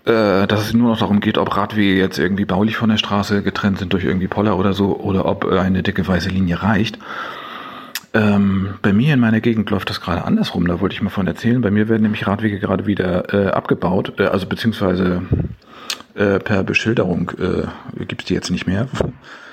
äh, 0.04 0.46
dass 0.46 0.62
es 0.62 0.74
nur 0.74 0.88
noch 0.88 0.98
darum 0.98 1.20
geht, 1.20 1.38
ob 1.38 1.56
Radwege 1.56 1.98
jetzt 1.98 2.18
irgendwie 2.18 2.44
baulich 2.44 2.76
von 2.76 2.88
der 2.88 2.96
Straße 2.96 3.42
getrennt 3.42 3.78
sind 3.78 3.92
durch 3.92 4.04
irgendwie 4.04 4.28
Poller 4.28 4.58
oder 4.58 4.72
so 4.72 4.96
oder 4.96 5.26
ob 5.26 5.44
eine 5.44 5.82
dicke 5.82 6.06
weiße 6.06 6.30
Linie 6.30 6.62
reicht. 6.62 6.98
Ähm, 8.12 8.74
bei 8.82 8.92
mir 8.92 9.14
in 9.14 9.20
meiner 9.20 9.40
Gegend 9.40 9.70
läuft 9.70 9.88
das 9.88 10.00
gerade 10.00 10.24
andersrum, 10.24 10.66
da 10.66 10.80
wollte 10.80 10.94
ich 10.94 11.02
mal 11.02 11.10
von 11.10 11.26
erzählen. 11.26 11.60
Bei 11.60 11.70
mir 11.70 11.88
werden 11.88 12.02
nämlich 12.02 12.26
Radwege 12.26 12.58
gerade 12.58 12.86
wieder 12.86 13.32
äh, 13.32 13.50
abgebaut, 13.50 14.14
äh, 14.18 14.24
also 14.24 14.46
beziehungsweise 14.46 15.22
äh, 16.14 16.40
per 16.40 16.64
Beschilderung 16.64 17.30
äh, 17.38 18.04
gibt 18.04 18.22
es 18.22 18.26
die 18.26 18.34
jetzt 18.34 18.50
nicht 18.50 18.66
mehr. 18.66 18.88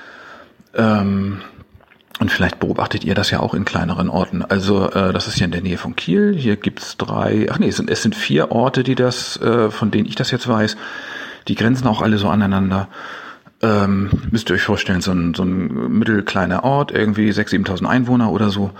ähm, 0.74 1.40
und 2.20 2.32
vielleicht 2.32 2.58
beobachtet 2.58 3.04
ihr 3.04 3.14
das 3.14 3.30
ja 3.30 3.40
auch 3.40 3.54
in 3.54 3.64
kleineren 3.64 4.08
Orten. 4.08 4.42
Also 4.42 4.90
äh, 4.90 5.12
das 5.12 5.28
ist 5.28 5.36
hier 5.36 5.44
in 5.44 5.52
der 5.52 5.60
Nähe 5.60 5.78
von 5.78 5.94
Kiel. 5.94 6.34
Hier 6.36 6.56
gibt's 6.56 6.96
drei, 6.96 7.46
ach 7.50 7.58
nee, 7.58 7.68
es 7.68 7.76
sind, 7.76 7.90
es 7.90 8.02
sind 8.02 8.14
vier 8.14 8.50
Orte, 8.50 8.82
die 8.82 8.96
das, 8.96 9.40
äh, 9.40 9.70
von 9.70 9.90
denen 9.90 10.06
ich 10.06 10.16
das 10.16 10.30
jetzt 10.30 10.48
weiß. 10.48 10.76
Die 11.46 11.54
grenzen 11.54 11.86
auch 11.86 12.02
alle 12.02 12.18
so 12.18 12.28
aneinander. 12.28 12.88
Ähm, 13.62 14.10
müsst 14.30 14.50
ihr 14.50 14.54
euch 14.54 14.62
vorstellen, 14.62 15.00
so 15.00 15.12
ein, 15.12 15.34
so 15.34 15.42
ein 15.44 15.98
mittelkleiner 15.98 16.64
Ort, 16.64 16.92
irgendwie 16.92 17.30
6.000, 17.30 17.66
7.000 17.66 17.86
Einwohner 17.86 18.30
oder 18.32 18.50
so. 18.50 18.72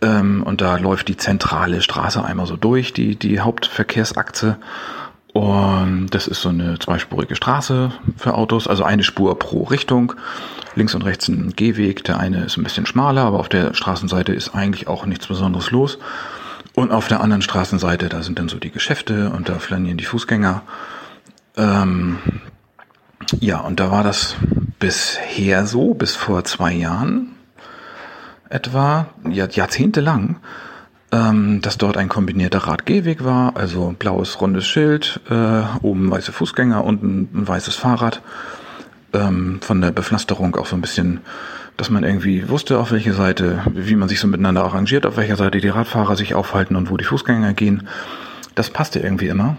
Ähm, 0.00 0.42
und 0.44 0.60
da 0.60 0.76
läuft 0.76 1.08
die 1.08 1.16
zentrale 1.16 1.80
Straße 1.80 2.22
einmal 2.22 2.46
so 2.46 2.56
durch, 2.56 2.92
die, 2.92 3.16
die 3.16 3.40
Hauptverkehrsachse. 3.40 4.56
Und 5.32 6.08
das 6.10 6.26
ist 6.26 6.40
so 6.40 6.48
eine 6.48 6.78
zweispurige 6.78 7.36
Straße 7.36 7.92
für 8.16 8.34
Autos, 8.34 8.66
also 8.66 8.84
eine 8.84 9.02
Spur 9.02 9.38
pro 9.38 9.64
Richtung. 9.64 10.14
Links 10.78 10.94
und 10.94 11.04
rechts 11.04 11.28
ein 11.28 11.52
Gehweg. 11.54 12.04
Der 12.04 12.18
eine 12.18 12.44
ist 12.44 12.56
ein 12.56 12.64
bisschen 12.64 12.86
schmaler, 12.86 13.22
aber 13.22 13.38
auf 13.40 13.48
der 13.48 13.74
Straßenseite 13.74 14.32
ist 14.32 14.54
eigentlich 14.54 14.88
auch 14.88 15.04
nichts 15.04 15.26
Besonderes 15.26 15.70
los. 15.70 15.98
Und 16.74 16.92
auf 16.92 17.08
der 17.08 17.20
anderen 17.20 17.42
Straßenseite, 17.42 18.08
da 18.08 18.22
sind 18.22 18.38
dann 18.38 18.48
so 18.48 18.58
die 18.58 18.70
Geschäfte 18.70 19.30
und 19.30 19.48
da 19.48 19.58
flanieren 19.58 19.98
die 19.98 20.04
Fußgänger. 20.04 20.62
Ähm, 21.56 22.18
ja, 23.40 23.58
und 23.58 23.80
da 23.80 23.90
war 23.90 24.04
das 24.04 24.36
bisher 24.78 25.66
so, 25.66 25.94
bis 25.94 26.14
vor 26.14 26.44
zwei 26.44 26.72
Jahren 26.72 27.34
etwa, 28.48 29.08
jahrzehntelang, 29.28 30.36
ähm, 31.10 31.60
dass 31.60 31.78
dort 31.78 31.96
ein 31.96 32.08
kombinierter 32.08 32.60
Radgehweg 32.60 33.24
war, 33.24 33.56
also 33.56 33.94
blaues 33.98 34.40
rundes 34.40 34.66
Schild, 34.66 35.20
äh, 35.28 35.62
oben 35.82 36.10
weiße 36.10 36.32
Fußgänger, 36.32 36.84
unten 36.84 37.28
ein 37.34 37.48
weißes 37.48 37.74
Fahrrad. 37.74 38.22
Ähm, 39.12 39.60
von 39.62 39.80
der 39.80 39.90
Bepflasterung 39.90 40.54
auch 40.56 40.66
so 40.66 40.76
ein 40.76 40.82
bisschen, 40.82 41.20
dass 41.76 41.88
man 41.88 42.04
irgendwie 42.04 42.48
wusste, 42.48 42.78
auf 42.78 42.92
welche 42.92 43.14
Seite, 43.14 43.62
wie 43.72 43.96
man 43.96 44.08
sich 44.08 44.20
so 44.20 44.26
miteinander 44.26 44.64
arrangiert, 44.64 45.06
auf 45.06 45.16
welcher 45.16 45.36
Seite 45.36 45.60
die 45.60 45.68
Radfahrer 45.68 46.16
sich 46.16 46.34
aufhalten 46.34 46.76
und 46.76 46.90
wo 46.90 46.96
die 46.96 47.04
Fußgänger 47.04 47.54
gehen. 47.54 47.88
Das 48.54 48.70
passte 48.70 48.98
irgendwie 48.98 49.28
immer. 49.28 49.56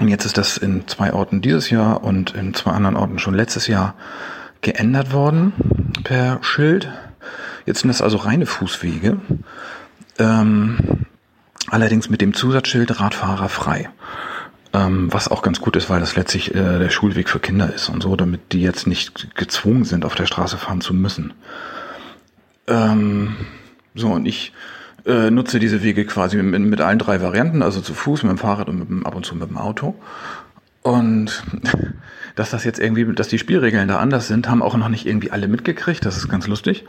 Und 0.00 0.08
jetzt 0.08 0.24
ist 0.24 0.36
das 0.36 0.56
in 0.56 0.86
zwei 0.88 1.12
Orten 1.12 1.40
dieses 1.40 1.70
Jahr 1.70 2.02
und 2.02 2.34
in 2.34 2.54
zwei 2.54 2.72
anderen 2.72 2.96
Orten 2.96 3.18
schon 3.18 3.34
letztes 3.34 3.66
Jahr 3.66 3.94
geändert 4.60 5.12
worden 5.12 5.52
per 6.04 6.38
Schild. 6.42 6.88
Jetzt 7.64 7.80
sind 7.80 7.88
das 7.88 8.02
also 8.02 8.18
reine 8.18 8.46
Fußwege. 8.46 9.18
Ähm, 10.18 10.78
allerdings 11.68 12.10
mit 12.10 12.20
dem 12.20 12.34
Zusatzschild 12.34 13.00
Radfahrer 13.00 13.48
frei. 13.48 13.88
Ähm, 14.76 15.10
was 15.10 15.28
auch 15.28 15.40
ganz 15.40 15.60
gut 15.60 15.74
ist, 15.76 15.88
weil 15.88 16.00
das 16.00 16.16
letztlich 16.16 16.54
äh, 16.54 16.78
der 16.78 16.90
Schulweg 16.90 17.30
für 17.30 17.38
Kinder 17.38 17.72
ist 17.72 17.88
und 17.88 18.02
so, 18.02 18.14
damit 18.14 18.52
die 18.52 18.60
jetzt 18.60 18.86
nicht 18.86 19.34
gezwungen 19.34 19.84
sind, 19.84 20.04
auf 20.04 20.14
der 20.14 20.26
Straße 20.26 20.58
fahren 20.58 20.82
zu 20.82 20.92
müssen. 20.92 21.32
Ähm, 22.66 23.36
so, 23.94 24.08
und 24.08 24.26
ich 24.26 24.52
äh, 25.06 25.30
nutze 25.30 25.60
diese 25.60 25.82
Wege 25.82 26.04
quasi 26.04 26.36
mit, 26.36 26.60
mit 26.60 26.80
allen 26.82 26.98
drei 26.98 27.22
Varianten, 27.22 27.62
also 27.62 27.80
zu 27.80 27.94
Fuß, 27.94 28.24
mit 28.24 28.30
dem 28.30 28.38
Fahrrad 28.38 28.68
und 28.68 28.90
mit, 28.90 29.06
ab 29.06 29.14
und 29.14 29.24
zu 29.24 29.34
mit 29.34 29.48
dem 29.48 29.56
Auto. 29.56 29.94
Und 30.82 31.42
dass 32.34 32.50
das 32.50 32.64
jetzt 32.64 32.78
irgendwie, 32.78 33.06
dass 33.14 33.28
die 33.28 33.38
Spielregeln 33.38 33.88
da 33.88 33.98
anders 33.98 34.28
sind, 34.28 34.48
haben 34.50 34.62
auch 34.62 34.76
noch 34.76 34.88
nicht 34.90 35.06
irgendwie 35.06 35.30
alle 35.30 35.48
mitgekriegt. 35.48 36.04
Das 36.04 36.18
ist 36.18 36.28
ganz 36.28 36.48
lustig. 36.48 36.84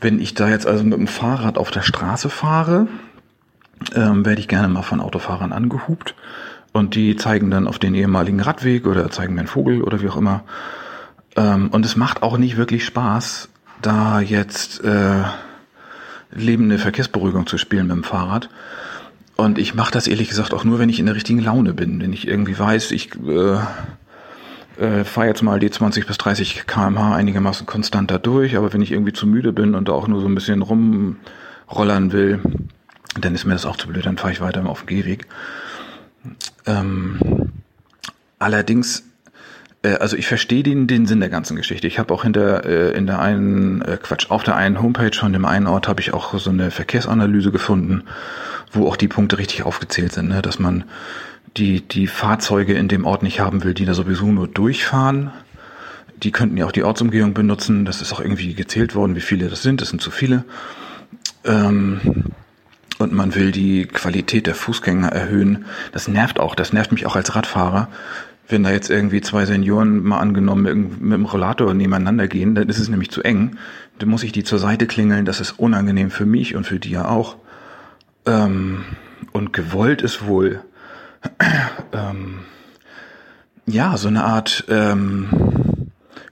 Wenn 0.00 0.20
ich 0.20 0.34
da 0.34 0.48
jetzt 0.48 0.68
also 0.68 0.84
mit 0.84 0.98
dem 0.98 1.08
Fahrrad 1.08 1.58
auf 1.58 1.72
der 1.72 1.82
Straße 1.82 2.30
fahre, 2.30 2.86
ähm, 3.94 4.24
werde 4.24 4.40
ich 4.40 4.46
gerne 4.46 4.68
mal 4.68 4.82
von 4.82 5.00
Autofahrern 5.00 5.52
angehupt. 5.52 6.14
Und 6.72 6.94
die 6.94 7.16
zeigen 7.16 7.50
dann 7.50 7.66
auf 7.66 7.78
den 7.78 7.94
ehemaligen 7.94 8.40
Radweg 8.40 8.86
oder 8.86 9.10
zeigen 9.10 9.34
mir 9.34 9.40
einen 9.40 9.48
Vogel 9.48 9.82
oder 9.82 10.00
wie 10.02 10.08
auch 10.08 10.16
immer. 10.16 10.44
Ähm, 11.36 11.68
und 11.68 11.84
es 11.84 11.96
macht 11.96 12.22
auch 12.22 12.38
nicht 12.38 12.56
wirklich 12.56 12.84
Spaß, 12.84 13.48
da 13.82 14.20
jetzt 14.20 14.84
äh, 14.84 15.22
lebende 16.30 16.78
Verkehrsberuhigung 16.78 17.46
zu 17.46 17.58
spielen 17.58 17.86
mit 17.86 17.96
dem 17.96 18.04
Fahrrad. 18.04 18.48
Und 19.36 19.58
ich 19.58 19.74
mache 19.74 19.92
das 19.92 20.08
ehrlich 20.08 20.28
gesagt 20.28 20.52
auch 20.52 20.64
nur, 20.64 20.78
wenn 20.78 20.88
ich 20.88 20.98
in 20.98 21.06
der 21.06 21.14
richtigen 21.14 21.38
Laune 21.38 21.72
bin. 21.72 22.00
Wenn 22.00 22.12
ich 22.12 22.26
irgendwie 22.26 22.58
weiß, 22.58 22.90
ich 22.90 23.10
äh, 23.14 23.58
äh, 24.82 25.04
fahre 25.04 25.28
jetzt 25.28 25.42
mal 25.42 25.60
die 25.60 25.70
20 25.70 26.06
bis 26.06 26.18
30 26.18 26.66
kmh 26.66 27.14
einigermaßen 27.14 27.66
konstant 27.66 28.10
da 28.10 28.18
durch, 28.18 28.56
aber 28.56 28.72
wenn 28.72 28.82
ich 28.82 28.92
irgendwie 28.92 29.12
zu 29.12 29.26
müde 29.26 29.52
bin 29.52 29.74
und 29.74 29.88
da 29.88 29.92
auch 29.92 30.08
nur 30.08 30.20
so 30.20 30.26
ein 30.26 30.34
bisschen 30.34 30.62
rumrollern 30.62 32.12
will, 32.12 32.40
dann 33.20 33.34
ist 33.34 33.44
mir 33.44 33.54
das 33.54 33.66
auch 33.66 33.76
zu 33.76 33.88
blöd, 33.88 34.06
dann 34.06 34.18
fahre 34.18 34.32
ich 34.32 34.40
weiter 34.40 34.64
auf 34.66 34.80
dem 34.80 34.86
Gehweg. 34.88 35.26
Ähm, 36.68 37.52
allerdings 38.38 39.02
äh, 39.82 39.94
also 39.94 40.16
ich 40.16 40.26
verstehe 40.26 40.62
den, 40.62 40.86
den 40.86 41.06
Sinn 41.06 41.20
der 41.20 41.28
ganzen 41.28 41.56
Geschichte. 41.56 41.86
Ich 41.86 41.98
habe 41.98 42.12
auch 42.12 42.22
hinter 42.22 42.64
äh, 42.64 42.96
in 42.96 43.06
der 43.06 43.20
einen 43.20 43.82
äh, 43.82 43.98
Quatsch 44.00 44.30
auf 44.30 44.42
der 44.42 44.56
einen 44.56 44.80
Homepage 44.80 45.16
von 45.16 45.32
dem 45.32 45.44
einen 45.44 45.66
Ort 45.66 45.88
habe 45.88 46.00
ich 46.00 46.12
auch 46.12 46.38
so 46.38 46.50
eine 46.50 46.70
Verkehrsanalyse 46.70 47.50
gefunden, 47.50 48.04
wo 48.72 48.86
auch 48.88 48.96
die 48.96 49.08
Punkte 49.08 49.38
richtig 49.38 49.62
aufgezählt 49.62 50.12
sind, 50.12 50.28
ne? 50.28 50.42
dass 50.42 50.58
man 50.58 50.84
die 51.56 51.80
die 51.80 52.06
Fahrzeuge 52.06 52.74
in 52.74 52.88
dem 52.88 53.06
Ort 53.06 53.22
nicht 53.22 53.40
haben 53.40 53.64
will, 53.64 53.74
die 53.74 53.84
da 53.84 53.94
sowieso 53.94 54.26
nur 54.26 54.48
durchfahren. 54.48 55.30
Die 56.22 56.32
könnten 56.32 56.56
ja 56.56 56.66
auch 56.66 56.72
die 56.72 56.82
Ortsumgehung 56.82 57.32
benutzen. 57.32 57.84
Das 57.84 58.02
ist 58.02 58.12
auch 58.12 58.20
irgendwie 58.20 58.54
gezählt 58.54 58.96
worden, 58.96 59.14
wie 59.14 59.20
viele 59.20 59.48
das 59.48 59.62
sind. 59.62 59.80
Das 59.80 59.90
sind 59.90 60.02
zu 60.02 60.10
viele. 60.10 60.44
Ähm, 61.44 62.00
und 62.98 63.12
man 63.12 63.34
will 63.34 63.52
die 63.52 63.86
Qualität 63.86 64.46
der 64.46 64.54
Fußgänger 64.54 65.08
erhöhen. 65.08 65.64
Das 65.92 66.08
nervt 66.08 66.40
auch. 66.40 66.54
Das 66.54 66.72
nervt 66.72 66.92
mich 66.92 67.06
auch 67.06 67.16
als 67.16 67.34
Radfahrer, 67.34 67.88
wenn 68.48 68.62
da 68.62 68.70
jetzt 68.70 68.90
irgendwie 68.90 69.20
zwei 69.20 69.44
Senioren 69.44 70.02
mal 70.02 70.18
angenommen 70.18 70.98
mit, 71.00 71.12
dem 71.12 71.26
Rollator 71.26 71.74
nebeneinander 71.74 72.28
gehen, 72.28 72.54
dann 72.54 72.68
ist 72.68 72.78
es 72.78 72.88
nämlich 72.88 73.10
zu 73.10 73.22
eng. 73.22 73.56
Dann 73.98 74.08
muss 74.08 74.22
ich 74.22 74.32
die 74.32 74.44
zur 74.44 74.58
Seite 74.58 74.86
klingeln. 74.86 75.26
Das 75.26 75.40
ist 75.40 75.58
unangenehm 75.58 76.10
für 76.10 76.26
mich 76.26 76.56
und 76.56 76.64
für 76.66 76.78
die 76.78 76.90
ja 76.90 77.06
auch. 77.06 77.36
Ähm, 78.26 78.84
und 79.32 79.52
gewollt 79.52 80.00
ist 80.00 80.26
wohl, 80.26 80.60
ähm, 81.92 82.40
ja, 83.66 83.96
so 83.98 84.08
eine 84.08 84.24
Art 84.24 84.64
ähm, 84.68 85.28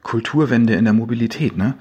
Kulturwende 0.07 0.75
in 0.75 0.85
der 0.85 0.93
Mobilität, 0.93 1.57
ne? 1.57 1.75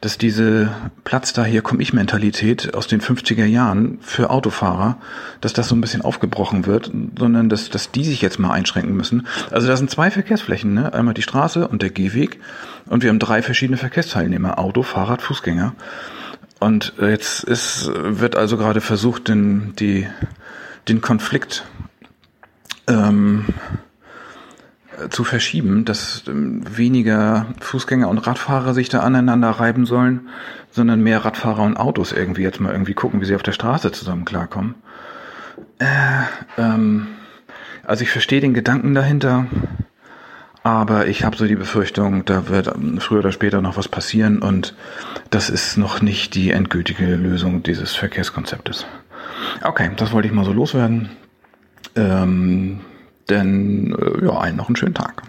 Dass 0.00 0.16
diese 0.16 0.70
Platz 1.04 1.34
da 1.34 1.44
hier 1.44 1.60
komm 1.60 1.80
ich 1.80 1.92
Mentalität 1.92 2.72
aus 2.74 2.86
den 2.86 3.02
50er 3.02 3.44
Jahren 3.44 3.98
für 4.00 4.30
Autofahrer, 4.30 4.96
dass 5.42 5.52
das 5.52 5.68
so 5.68 5.74
ein 5.74 5.82
bisschen 5.82 6.00
aufgebrochen 6.00 6.64
wird, 6.64 6.90
sondern 7.18 7.50
dass, 7.50 7.68
dass 7.68 7.90
die 7.90 8.04
sich 8.04 8.22
jetzt 8.22 8.38
mal 8.38 8.52
einschränken 8.52 8.96
müssen. 8.96 9.26
Also 9.50 9.68
da 9.68 9.76
sind 9.76 9.90
zwei 9.90 10.10
Verkehrsflächen, 10.10 10.72
ne? 10.72 10.94
Einmal 10.94 11.12
die 11.12 11.22
Straße 11.22 11.68
und 11.68 11.82
der 11.82 11.90
Gehweg 11.90 12.40
und 12.86 13.02
wir 13.02 13.10
haben 13.10 13.18
drei 13.18 13.42
verschiedene 13.42 13.76
Verkehrsteilnehmer, 13.76 14.58
Auto, 14.58 14.82
Fahrrad, 14.82 15.20
Fußgänger. 15.20 15.74
Und 16.60 16.94
jetzt 16.98 17.44
ist, 17.44 17.90
wird 17.92 18.34
also 18.34 18.56
gerade 18.56 18.80
versucht, 18.80 19.28
den, 19.28 19.74
die, 19.76 20.06
den 20.88 21.02
Konflikt 21.02 21.66
ähm, 22.88 23.44
zu 25.10 25.24
verschieben, 25.24 25.84
dass 25.84 26.24
ähm, 26.28 26.62
weniger 26.76 27.46
Fußgänger 27.60 28.08
und 28.08 28.18
Radfahrer 28.18 28.74
sich 28.74 28.88
da 28.88 29.00
aneinander 29.00 29.50
reiben 29.50 29.86
sollen, 29.86 30.28
sondern 30.70 31.02
mehr 31.02 31.24
Radfahrer 31.24 31.62
und 31.62 31.76
Autos 31.76 32.12
irgendwie 32.12 32.42
jetzt 32.42 32.60
mal 32.60 32.72
irgendwie 32.72 32.94
gucken, 32.94 33.20
wie 33.20 33.24
sie 33.24 33.34
auf 33.34 33.42
der 33.42 33.52
Straße 33.52 33.92
zusammen 33.92 34.24
klarkommen. 34.24 34.74
Äh, 35.78 35.86
ähm, 36.58 37.08
also 37.84 38.02
ich 38.02 38.10
verstehe 38.10 38.40
den 38.40 38.54
Gedanken 38.54 38.94
dahinter, 38.94 39.46
aber 40.62 41.06
ich 41.06 41.24
habe 41.24 41.36
so 41.36 41.46
die 41.46 41.56
Befürchtung, 41.56 42.24
da 42.24 42.48
wird 42.48 42.70
früher 42.98 43.20
oder 43.20 43.32
später 43.32 43.62
noch 43.62 43.76
was 43.76 43.88
passieren 43.88 44.40
und 44.42 44.74
das 45.30 45.48
ist 45.48 45.76
noch 45.76 46.02
nicht 46.02 46.34
die 46.34 46.50
endgültige 46.50 47.14
Lösung 47.14 47.62
dieses 47.62 47.94
Verkehrskonzeptes. 47.94 48.86
Okay, 49.62 49.90
das 49.96 50.12
wollte 50.12 50.28
ich 50.28 50.34
mal 50.34 50.44
so 50.44 50.52
loswerden. 50.52 51.10
Ähm, 51.96 52.80
denn 53.28 53.94
äh, 53.94 54.24
ja, 54.24 54.38
einen 54.38 54.56
noch 54.56 54.68
einen 54.68 54.76
schönen 54.76 54.94
Tag. 54.94 55.22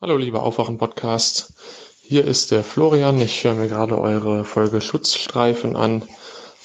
Hallo, 0.00 0.16
lieber 0.16 0.42
Aufwachen-Podcast. 0.42 1.54
Hier 2.02 2.26
ist 2.26 2.50
der 2.50 2.62
Florian. 2.62 3.20
Ich 3.20 3.42
höre 3.42 3.54
mir 3.54 3.68
gerade 3.68 3.98
eure 3.98 4.44
Folge 4.44 4.80
Schutzstreifen 4.82 5.76
an 5.76 6.02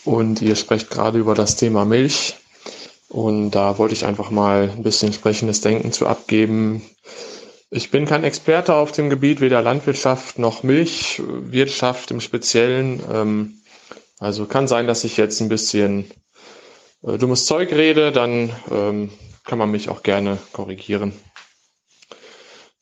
und 0.03 0.41
ihr 0.41 0.55
sprecht 0.57 0.89
gerade 0.89 1.19
über 1.19 1.35
das 1.35 1.55
Thema 1.55 1.85
Milch. 1.85 2.35
Und 3.07 3.51
da 3.51 3.77
wollte 3.77 3.93
ich 3.93 4.05
einfach 4.05 4.29
mal 4.29 4.69
ein 4.75 4.83
bisschen 4.83 5.13
sprechendes 5.13 5.61
Denken 5.61 5.91
zu 5.91 6.05
abgeben. 6.05 6.81
Ich 7.71 7.91
bin 7.91 8.05
kein 8.05 8.23
Experte 8.23 8.75
auf 8.75 8.91
dem 8.91 9.09
Gebiet, 9.09 9.41
weder 9.41 9.61
Landwirtschaft 9.61 10.37
noch 10.37 10.63
Milchwirtschaft 10.63 12.11
im 12.11 12.19
Speziellen. 12.19 13.01
Ähm, 13.11 13.61
also 14.19 14.45
kann 14.45 14.67
sein, 14.67 14.85
dass 14.85 15.05
ich 15.05 15.17
jetzt 15.17 15.39
ein 15.39 15.49
bisschen 15.49 16.11
äh, 17.03 17.17
dummes 17.17 17.45
Zeug 17.45 17.71
rede, 17.71 18.11
dann 18.11 18.51
ähm, 18.71 19.11
kann 19.45 19.57
man 19.57 19.71
mich 19.71 19.89
auch 19.89 20.03
gerne 20.03 20.37
korrigieren. 20.53 21.13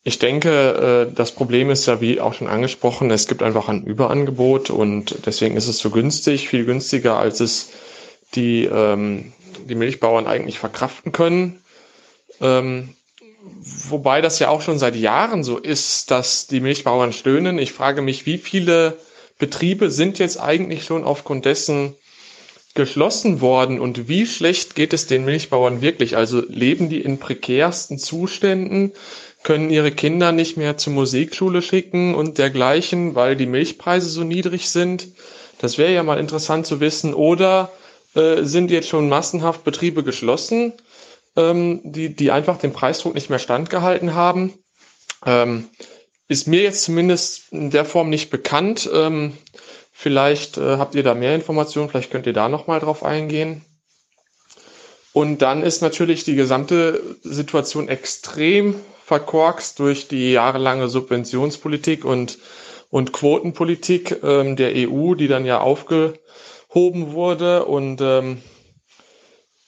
Ich 0.04 0.20
denke, 0.20 1.08
äh, 1.10 1.14
das 1.14 1.34
Problem 1.34 1.70
ist 1.70 1.86
ja, 1.86 2.00
wie 2.00 2.22
auch 2.22 2.34
schon 2.34 2.48
angesprochen, 2.48 3.12
es 3.12 3.28
gibt 3.28 3.44
einfach 3.44 3.68
ein 3.68 3.84
Überangebot 3.84 4.70
und 4.70 5.26
deswegen 5.26 5.58
ist 5.58 5.68
es 5.68 5.80
so 5.80 5.90
günstig, 5.90 6.48
viel 6.48 6.64
günstiger, 6.64 7.18
als 7.18 7.42
es 7.42 7.72
die, 8.34 8.64
ähm, 8.64 9.34
die 9.68 9.76
Milchbauern 9.76 10.26
eigentlich 10.26 10.60
verkraften 10.60 11.12
können. 11.12 11.62
Ähm, 12.40 12.96
wobei 13.90 14.22
das 14.22 14.40
ja 14.40 14.48
auch 14.48 14.62
schon 14.62 14.80
seit 14.80 14.96
Jahren 14.96 15.44
so 15.44 15.58
ist, 15.58 16.10
dass 16.10 16.48
die 16.48 16.62
Milchbauern 16.62 17.12
stöhnen. 17.12 17.60
Ich 17.60 17.74
frage 17.74 18.02
mich, 18.02 18.26
wie 18.26 18.38
viele 18.38 18.98
Betriebe 19.40 19.92
sind 19.92 20.20
jetzt 20.20 20.40
eigentlich 20.40 20.86
schon 20.86 21.04
aufgrund 21.04 21.44
dessen 21.44 21.96
geschlossen 22.78 23.42
worden 23.42 23.82
und 23.82 24.08
wie 24.08 24.26
schlecht 24.26 24.76
geht 24.76 24.94
es 24.94 25.08
den 25.08 25.26
Milchbauern 25.26 25.82
wirklich? 25.82 26.16
Also 26.16 26.42
leben 26.48 26.88
die 26.88 27.02
in 27.02 27.18
prekärsten 27.18 27.98
Zuständen, 27.98 28.94
können 29.44 29.70
ihre 29.70 29.92
Kinder 29.92 30.32
nicht 30.32 30.56
mehr 30.56 30.78
zur 30.78 30.94
Musikschule 30.94 31.62
schicken 31.62 32.16
und 32.16 32.38
dergleichen, 32.38 33.16
weil 33.16 33.36
die 33.36 33.48
Milchpreise 33.48 34.08
so 34.08 34.24
niedrig 34.24 34.70
sind? 34.70 35.10
Das 35.58 35.78
wäre 35.78 35.94
ja 35.94 36.04
mal 36.04 36.20
interessant 36.20 36.68
zu 36.68 36.80
wissen. 36.80 37.14
Oder 37.14 37.72
äh, 38.16 38.44
sind 38.44 38.72
jetzt 38.72 38.90
schon 38.90 39.10
massenhaft 39.10 39.64
Betriebe 39.64 40.04
geschlossen, 40.04 40.74
ähm, 41.36 41.82
die, 41.84 42.16
die 42.16 42.32
einfach 42.32 42.58
den 42.58 42.74
Preisdruck 42.74 43.16
nicht 43.16 43.30
mehr 43.30 43.40
standgehalten 43.40 44.14
haben? 44.14 44.54
Ähm, 45.26 45.70
ist 46.28 46.48
mir 46.48 46.62
jetzt 46.62 46.84
zumindest 46.84 47.52
in 47.52 47.72
der 47.72 47.86
Form 47.86 48.10
nicht 48.10 48.30
bekannt. 48.30 48.90
Ähm, 48.94 49.34
Vielleicht 50.00 50.58
äh, 50.60 50.78
habt 50.78 50.94
ihr 50.94 51.02
da 51.02 51.16
mehr 51.16 51.34
Informationen, 51.34 51.90
vielleicht 51.90 52.12
könnt 52.12 52.28
ihr 52.28 52.34
da 52.34 52.50
nochmal 52.50 52.80
drauf 52.80 53.04
eingehen. 53.04 53.66
Und 55.12 55.42
dann 55.42 55.64
ist 55.64 55.82
natürlich 55.82 56.24
die 56.24 56.36
gesamte 56.36 57.02
Situation 57.24 57.88
extrem 57.90 58.76
verkorkst 59.04 59.80
durch 59.80 60.08
die 60.08 60.34
jahrelange 60.34 60.88
Subventionspolitik 60.88 62.06
und, 62.06 62.38
und 62.92 63.12
Quotenpolitik 63.12 64.20
ähm, 64.22 64.56
der 64.56 64.74
EU, 64.88 65.16
die 65.16 65.28
dann 65.28 65.46
ja 65.46 65.62
aufgehoben 65.62 67.14
wurde. 67.14 67.66
Und 67.66 68.00
ähm, 68.00 68.44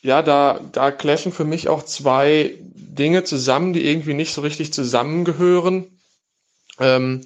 ja, 0.04 0.22
da, 0.22 0.60
da 0.72 0.92
clashen 0.92 1.32
für 1.32 1.44
mich 1.46 1.70
auch 1.70 1.82
zwei 1.82 2.54
Dinge 2.62 3.24
zusammen, 3.24 3.74
die 3.74 3.84
irgendwie 3.84 4.14
nicht 4.14 4.32
so 4.32 4.42
richtig 4.42 4.74
zusammengehören. 4.74 6.00
Ähm, 6.80 7.22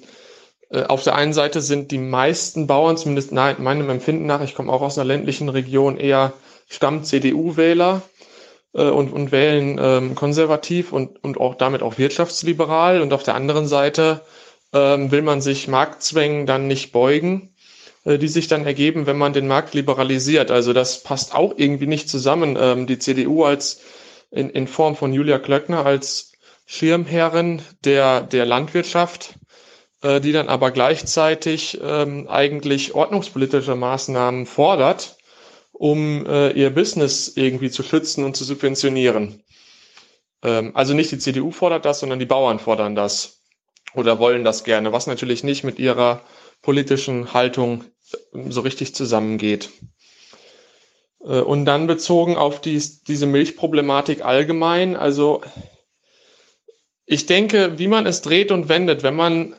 auf 0.70 1.04
der 1.04 1.14
einen 1.14 1.32
Seite 1.32 1.60
sind 1.60 1.90
die 1.90 1.98
meisten 1.98 2.66
Bauern, 2.66 2.96
zumindest 2.96 3.32
meinem 3.32 3.90
Empfinden 3.90 4.26
nach, 4.26 4.42
ich 4.42 4.54
komme 4.54 4.72
auch 4.72 4.82
aus 4.82 4.98
einer 4.98 5.06
ländlichen 5.06 5.48
Region, 5.48 5.96
eher 5.96 6.32
Stamm-CDU-Wähler 6.68 8.02
äh, 8.74 8.82
und, 8.82 9.12
und 9.12 9.32
wählen 9.32 9.78
ähm, 9.80 10.14
konservativ 10.14 10.92
und, 10.92 11.22
und 11.22 11.38
auch 11.38 11.54
damit 11.54 11.82
auch 11.82 11.98
wirtschaftsliberal. 11.98 13.00
Und 13.00 13.12
auf 13.12 13.22
der 13.22 13.34
anderen 13.34 13.66
Seite 13.66 14.20
ähm, 14.72 15.10
will 15.10 15.22
man 15.22 15.40
sich 15.40 15.68
Marktzwängen 15.68 16.46
dann 16.46 16.66
nicht 16.66 16.92
beugen, 16.92 17.54
äh, 18.04 18.18
die 18.18 18.28
sich 18.28 18.48
dann 18.48 18.66
ergeben, 18.66 19.06
wenn 19.06 19.18
man 19.18 19.32
den 19.32 19.48
Markt 19.48 19.74
liberalisiert. 19.74 20.50
Also 20.50 20.72
das 20.72 21.02
passt 21.02 21.34
auch 21.34 21.54
irgendwie 21.56 21.86
nicht 21.86 22.08
zusammen. 22.08 22.56
Ähm, 22.60 22.86
die 22.86 22.98
CDU 22.98 23.44
als 23.44 23.80
in, 24.30 24.50
in 24.50 24.66
Form 24.66 24.96
von 24.96 25.12
Julia 25.12 25.38
Klöckner 25.38 25.86
als 25.86 26.32
Schirmherrin 26.66 27.62
der, 27.84 28.22
der 28.22 28.46
Landwirtschaft 28.46 29.34
äh, 30.04 30.20
die 30.20 30.30
dann 30.30 30.48
aber 30.48 30.70
gleichzeitig 30.70 31.80
ähm, 31.82 32.28
eigentlich 32.28 32.94
ordnungspolitische 32.94 33.74
Maßnahmen 33.74 34.46
fordert 34.46 35.16
um 35.74 36.24
äh, 36.26 36.50
ihr 36.52 36.70
Business 36.70 37.32
irgendwie 37.36 37.70
zu 37.70 37.82
schützen 37.82 38.24
und 38.24 38.36
zu 38.36 38.44
subventionieren. 38.44 39.42
Ähm, 40.42 40.70
also 40.74 40.94
nicht 40.94 41.10
die 41.10 41.18
CDU 41.18 41.50
fordert 41.50 41.84
das, 41.84 42.00
sondern 42.00 42.20
die 42.20 42.26
Bauern 42.26 42.60
fordern 42.60 42.94
das 42.94 43.42
oder 43.94 44.18
wollen 44.18 44.44
das 44.44 44.64
gerne, 44.64 44.92
was 44.92 45.06
natürlich 45.06 45.42
nicht 45.44 45.64
mit 45.64 45.78
ihrer 45.78 46.22
politischen 46.62 47.34
Haltung 47.34 47.84
so 48.32 48.60
richtig 48.60 48.94
zusammengeht. 48.94 49.70
Äh, 51.24 51.40
und 51.40 51.64
dann 51.64 51.88
bezogen 51.88 52.36
auf 52.36 52.60
die, 52.60 52.80
diese 53.08 53.26
Milchproblematik 53.26 54.24
allgemein, 54.24 54.96
also 54.96 55.42
ich 57.04 57.26
denke, 57.26 57.78
wie 57.78 57.88
man 57.88 58.06
es 58.06 58.22
dreht 58.22 58.52
und 58.52 58.68
wendet, 58.68 59.02
wenn 59.02 59.16
man 59.16 59.56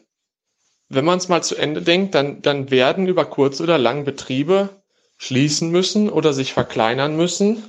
wenn 0.90 1.06
man 1.06 1.18
es 1.18 1.28
mal 1.28 1.42
zu 1.42 1.56
Ende 1.56 1.82
denkt, 1.82 2.16
dann, 2.16 2.42
dann 2.42 2.72
werden 2.72 3.08
über 3.08 3.26
kurz 3.26 3.60
oder 3.62 3.78
lang 3.78 4.06
Betriebe 4.06 4.70
schließen 5.18 5.72
müssen 5.72 6.10
oder 6.10 6.34
sich 6.34 6.54
verkleinern 6.54 7.16
müssen 7.16 7.64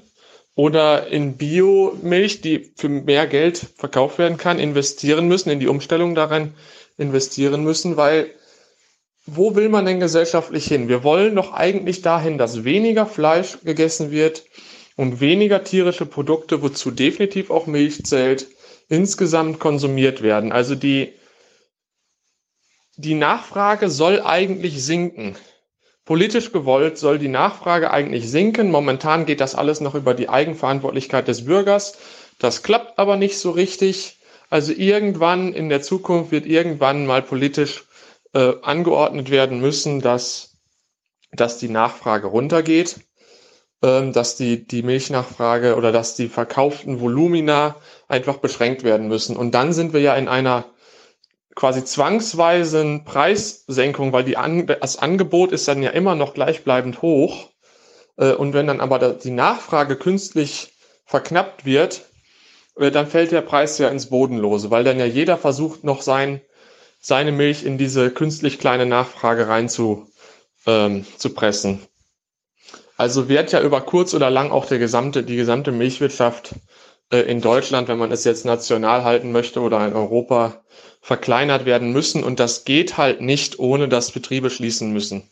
oder 0.55 1.07
in 1.09 1.37
Biomilch, 1.37 2.41
die 2.41 2.73
für 2.77 2.89
mehr 2.89 3.27
Geld 3.27 3.59
verkauft 3.77 4.19
werden 4.19 4.37
kann, 4.37 4.59
investieren 4.59 5.29
müssen, 5.29 5.51
in 5.51 5.61
die 5.61 5.69
Umstellung 5.69 6.15
daran 6.15 6.55
investieren 6.99 7.63
müssen, 7.63 7.97
weil 7.97 8.31
wo 9.27 9.57
will 9.57 9.69
man 9.69 9.85
denn 9.85 9.99
gesellschaftlich 9.99 10.67
hin? 10.67 10.89
Wir 10.89 11.03
wollen 11.03 11.35
doch 11.35 11.53
eigentlich 11.53 12.01
dahin, 12.01 12.39
dass 12.39 12.65
weniger 12.65 13.07
Fleisch 13.07 13.59
gegessen 13.65 14.13
wird 14.13 14.45
und 14.95 15.21
weniger 15.21 15.65
tierische 15.65 16.07
Produkte, 16.07 16.63
wozu 16.63 16.93
definitiv 16.93 17.51
auch 17.51 17.67
Milch 17.67 18.05
zählt, 18.05 18.47
insgesamt 18.89 19.59
konsumiert 19.59 20.23
werden. 20.23 20.53
Also 20.53 20.77
die, 20.77 21.13
die 22.97 23.15
Nachfrage 23.15 23.91
soll 23.91 24.23
eigentlich 24.23 24.83
sinken. 24.85 25.37
Politisch 26.05 26.53
gewollt 26.53 26.99
soll 26.99 27.19
die 27.19 27.29
Nachfrage 27.29 27.91
eigentlich 27.91 28.31
sinken. 28.31 28.71
Momentan 28.71 29.27
geht 29.27 29.41
das 29.41 29.55
alles 29.55 29.81
noch 29.81 29.95
über 29.95 30.15
die 30.15 30.29
Eigenverantwortlichkeit 30.29 31.29
des 31.29 31.45
Bürgers. 31.45 31.99
Das 32.39 32.63
klappt 32.63 32.99
aber 32.99 33.17
nicht 33.17 33.39
so 33.39 33.51
richtig. 33.51 34.19
Also 34.49 34.73
irgendwann 34.73 35.53
in 35.53 35.69
der 35.69 35.83
Zukunft 35.83 36.31
wird 36.31 36.47
irgendwann 36.47 37.07
mal 37.07 37.23
politisch 37.23 37.85
äh, 38.35 38.53
angeordnet 38.63 39.31
werden 39.31 39.61
müssen, 39.61 40.01
dass, 40.01 40.57
dass 41.33 41.59
die 41.59 41.69
Nachfrage 41.69 42.29
runtergeht, 42.29 43.01
ähm, 43.83 44.13
dass 44.13 44.37
die, 44.37 44.65
die 44.65 44.83
Milchnachfrage 44.83 45.75
oder 45.75 45.91
dass 45.91 46.15
die 46.15 46.29
verkauften 46.29 47.01
Volumina 47.01 47.77
einfach 48.07 48.37
beschränkt 48.37 48.85
werden 48.85 49.09
müssen. 49.09 49.37
Und 49.37 49.53
dann 49.53 49.73
sind 49.73 49.93
wir 49.93 50.01
ja 50.01 50.15
in 50.15 50.29
einer 50.29 50.67
quasi 51.57 51.85
zwangsweisen 51.85 53.05
Preissenkung, 53.05 54.13
weil 54.13 54.23
die 54.23 54.37
An 54.37 54.67
das 54.67 54.99
Angebot 54.99 55.51
ist 55.51 55.67
dann 55.67 55.83
ja 55.83 55.91
immer 55.91 56.15
noch 56.15 56.35
gleichbleibend 56.35 57.03
hoch. 57.03 57.51
Äh, 58.17 58.35
und 58.35 58.53
wenn 58.53 58.69
dann 58.69 58.81
aber 58.81 59.15
die 59.15 59.31
Nachfrage 59.31 59.97
künstlich 59.97 60.73
verknappt 61.07 61.65
wird, 61.65 62.03
äh, 62.79 62.93
dann 62.93 63.09
fällt 63.09 63.33
der 63.33 63.41
Preis 63.41 63.79
ja 63.79 63.89
ins 63.89 64.07
Bodenlose, 64.07 64.71
weil 64.71 64.85
dann 64.85 65.01
ja 65.01 65.07
jeder 65.07 65.39
versucht 65.39 65.83
noch 65.83 66.03
sein, 66.03 66.43
seine 67.01 67.33
Milch 67.33 67.65
in 67.65 67.79
diese 67.79 68.11
künstlich 68.11 68.59
kleine 68.59 68.87
Nachfrage 68.87 69.49
rein 69.49 69.69
zu, 69.69 70.09
ähm, 70.67 71.07
zu 71.17 71.33
pressen. 71.33 71.81
Also 72.99 73.29
wird 73.29 73.53
ja 73.53 73.63
über 73.63 73.81
kurz 73.81 74.15
oder 74.15 74.31
lang 74.31 74.51
auch 74.51 74.67
der 74.67 74.79
gesamte, 74.79 75.23
die 75.23 75.37
gesamte 75.37 75.73
Milchwirtschaft 75.73 76.55
äh, 77.11 77.21
in 77.21 77.41
Deutschland, 77.41 77.89
wenn 77.89 77.99
man 77.99 78.13
es 78.13 78.25
jetzt 78.25 78.45
national 78.45 79.05
halten 79.05 79.33
möchte 79.33 79.61
oder 79.61 79.87
in 79.87 79.95
Europa, 79.95 80.65
verkleinert 81.07 81.67
werden 81.67 81.93
müssen. 81.93 82.25
Und 82.25 82.41
das 82.41 82.65
geht 82.65 82.97
halt 82.97 83.21
nicht, 83.21 83.61
ohne 83.61 83.89
dass 83.89 84.11
Betriebe 84.11 84.51
schließen 84.51 84.93
müssen. 84.93 85.23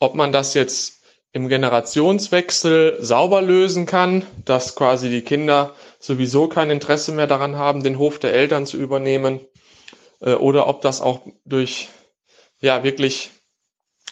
Ob 0.00 0.14
man 0.14 0.32
das 0.32 0.54
jetzt 0.54 1.02
im 1.32 1.50
Generationswechsel 1.50 2.96
sauber 3.00 3.42
lösen 3.42 3.84
kann, 3.84 4.24
dass 4.46 4.74
quasi 4.74 5.10
die 5.10 5.20
Kinder 5.20 5.74
sowieso 5.98 6.48
kein 6.48 6.70
Interesse 6.70 7.12
mehr 7.12 7.26
daran 7.26 7.56
haben, 7.56 7.82
den 7.82 7.98
Hof 7.98 8.18
der 8.18 8.32
Eltern 8.32 8.64
zu 8.64 8.78
übernehmen, 8.78 9.40
äh, 10.20 10.32
oder 10.32 10.68
ob 10.68 10.80
das 10.80 11.02
auch 11.02 11.20
durch 11.44 11.88
ja 12.62 12.82
wirklich 12.82 13.30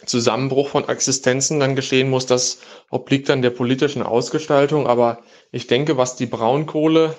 Zusammenbruch 0.04 0.68
von 0.68 0.86
Existenzen 0.86 1.58
dann 1.58 1.74
geschehen 1.74 2.10
muss, 2.10 2.26
das 2.26 2.58
obliegt 2.90 3.30
dann 3.30 3.40
der 3.40 3.48
politischen 3.48 4.02
Ausgestaltung. 4.02 4.86
Aber 4.86 5.22
ich 5.52 5.68
denke, 5.68 5.96
was 5.96 6.16
die 6.16 6.26
Braunkohle 6.26 7.16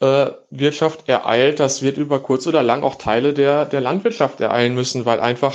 äh, 0.00 0.30
Wirtschaft 0.50 1.08
ereilt, 1.08 1.60
das 1.60 1.82
wird 1.82 1.98
über 1.98 2.20
kurz 2.20 2.46
oder 2.46 2.62
lang 2.62 2.82
auch 2.82 2.96
Teile 2.96 3.34
der, 3.34 3.64
der 3.64 3.80
Landwirtschaft 3.80 4.40
ereilen 4.40 4.74
müssen, 4.74 5.04
weil 5.04 5.20
einfach 5.20 5.54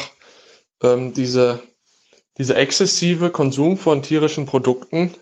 ähm, 0.81 1.13
diese, 1.13 1.59
diese 2.37 2.55
exzessive 2.55 3.29
Konsum 3.29 3.77
von 3.77 4.01
tierischen 4.01 4.45
Produkten, 4.45 5.13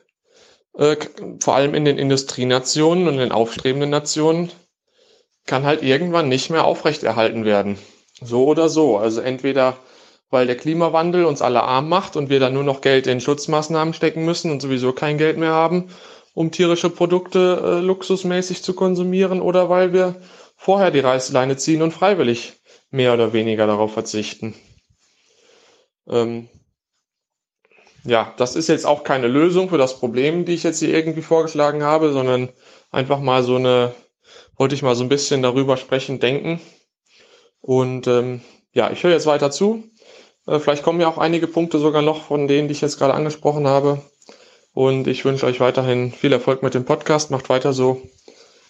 äh, 0.78 0.96
vor 1.40 1.56
allem 1.56 1.74
in 1.74 1.86
den 1.86 1.98
Industrienationen 1.98 3.08
und 3.08 3.18
den 3.18 3.32
aufstrebenden 3.32 3.90
Nationen, 3.90 4.52
kann 5.46 5.66
halt 5.66 5.82
irgendwann 5.82 6.30
nicht 6.30 6.50
mehr 6.50 6.66
aufrechterhalten 6.66 7.46
werden. 7.46 7.78
So 8.22 8.46
oder 8.46 8.70
so. 8.70 8.98
Also 8.98 9.22
entweder 9.22 9.78
weil 10.30 10.48
der 10.48 10.58
Klimawandel 10.58 11.26
uns 11.26 11.42
alle 11.42 11.64
arm 11.64 11.90
macht 11.90 12.16
und 12.16 12.30
wir 12.30 12.40
dann 12.40 12.54
nur 12.54 12.64
noch 12.64 12.82
Geld 12.82 13.08
in 13.08 13.22
Schutzmaßnahmen 13.22 13.94
stecken 13.94 14.26
müssen 14.26 14.52
und 14.52 14.62
sowieso 14.62 14.92
kein 14.92 15.18
Geld 15.18 15.38
mehr 15.38 15.54
haben, 15.54 15.90
um 16.38 16.52
tierische 16.52 16.92
Produkte 16.92 17.60
äh, 17.64 17.80
luxusmäßig 17.84 18.62
zu 18.62 18.76
konsumieren 18.76 19.42
oder 19.42 19.70
weil 19.70 19.92
wir 19.92 20.18
vorher 20.56 20.92
die 20.92 21.00
Reißleine 21.00 21.58
ziehen 21.58 21.82
und 21.82 21.94
freiwillig 21.94 22.54
mehr 22.92 23.16
oder 23.16 23.34
weniger 23.34 23.66
darauf 23.66 23.94
verzichten. 23.94 24.54
Ähm, 26.08 26.48
ja, 28.04 28.36
das 28.38 28.56
ist 28.56 28.70
jetzt 28.70 28.86
auch 28.86 29.04
keine 29.04 29.28
Lösung 29.28 29.70
für 29.70 29.80
das 29.80 29.98
Problem, 29.98 30.46
die 30.46 30.54
ich 30.54 30.62
jetzt 30.62 30.78
hier 30.78 30.94
irgendwie 30.94 31.24
vorgeschlagen 31.24 31.82
habe, 31.82 32.14
sondern 32.14 32.50
einfach 32.92 33.20
mal 33.20 33.42
so 33.42 33.56
eine, 33.56 33.96
wollte 34.58 34.76
ich 34.76 34.84
mal 34.84 34.94
so 34.94 35.04
ein 35.04 35.10
bisschen 35.10 35.42
darüber 35.42 35.76
sprechen, 35.76 36.20
denken. 36.20 36.62
Und 37.62 38.06
ähm, 38.06 38.42
ja, 38.74 38.92
ich 38.92 39.02
höre 39.02 39.12
jetzt 39.12 39.26
weiter 39.26 39.50
zu. 39.50 39.86
Äh, 40.46 40.60
vielleicht 40.60 40.84
kommen 40.84 41.02
ja 41.02 41.08
auch 41.08 41.18
einige 41.18 41.48
Punkte 41.48 41.80
sogar 41.80 42.04
noch 42.04 42.26
von 42.26 42.48
denen, 42.48 42.68
die 42.68 42.74
ich 42.74 42.82
jetzt 42.82 43.00
gerade 43.00 43.16
angesprochen 43.16 43.66
habe. 43.66 44.04
Und 44.78 45.08
ich 45.08 45.26
wünsche 45.26 45.48
euch 45.48 45.60
weiterhin 45.60 46.12
viel 46.12 46.32
Erfolg 46.32 46.62
mit 46.62 46.76
dem 46.76 46.86
Podcast. 46.86 47.32
Macht 47.32 47.50
weiter 47.50 47.74
so. 47.74 48.00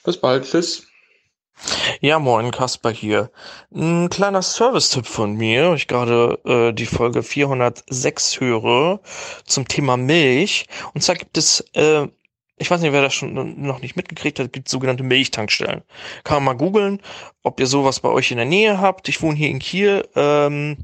Bis 0.05 0.15
bald. 0.15 0.45
Tschüss. 0.45 0.87
Ja, 1.99 2.17
moin, 2.17 2.51
Kasper 2.51 2.91
hier. 2.91 3.29
Ein 3.75 4.07
kleiner 4.09 4.41
Service-Tipp 4.41 5.05
von 5.05 5.33
mir, 5.33 5.73
ich 5.73 5.85
gerade 5.89 6.39
äh, 6.45 6.71
die 6.71 6.85
Folge 6.85 7.23
406 7.23 8.39
höre 8.39 9.01
zum 9.45 9.67
Thema 9.67 9.97
Milch. 9.97 10.67
Und 10.93 11.01
zwar 11.01 11.15
gibt 11.15 11.37
es 11.37 11.59
äh, 11.73 12.07
ich 12.59 12.71
weiß 12.71 12.81
nicht, 12.81 12.91
wer 12.91 13.03
das 13.03 13.13
schon 13.13 13.61
noch 13.61 13.81
nicht 13.81 13.95
mitgekriegt 13.95 14.39
hat, 14.39 14.51
gibt 14.51 14.67
sogenannte 14.67 15.03
Milchtankstellen. 15.03 15.83
Kann 16.23 16.43
man 16.43 16.57
mal 16.57 16.65
googeln, 16.65 17.01
ob 17.43 17.59
ihr 17.59 17.67
sowas 17.67 17.99
bei 17.99 18.09
euch 18.09 18.31
in 18.31 18.37
der 18.37 18.47
Nähe 18.47 18.81
habt. 18.81 19.07
Ich 19.09 19.21
wohne 19.21 19.37
hier 19.37 19.49
in 19.49 19.59
Kiel, 19.59 20.07
ähm, 20.15 20.77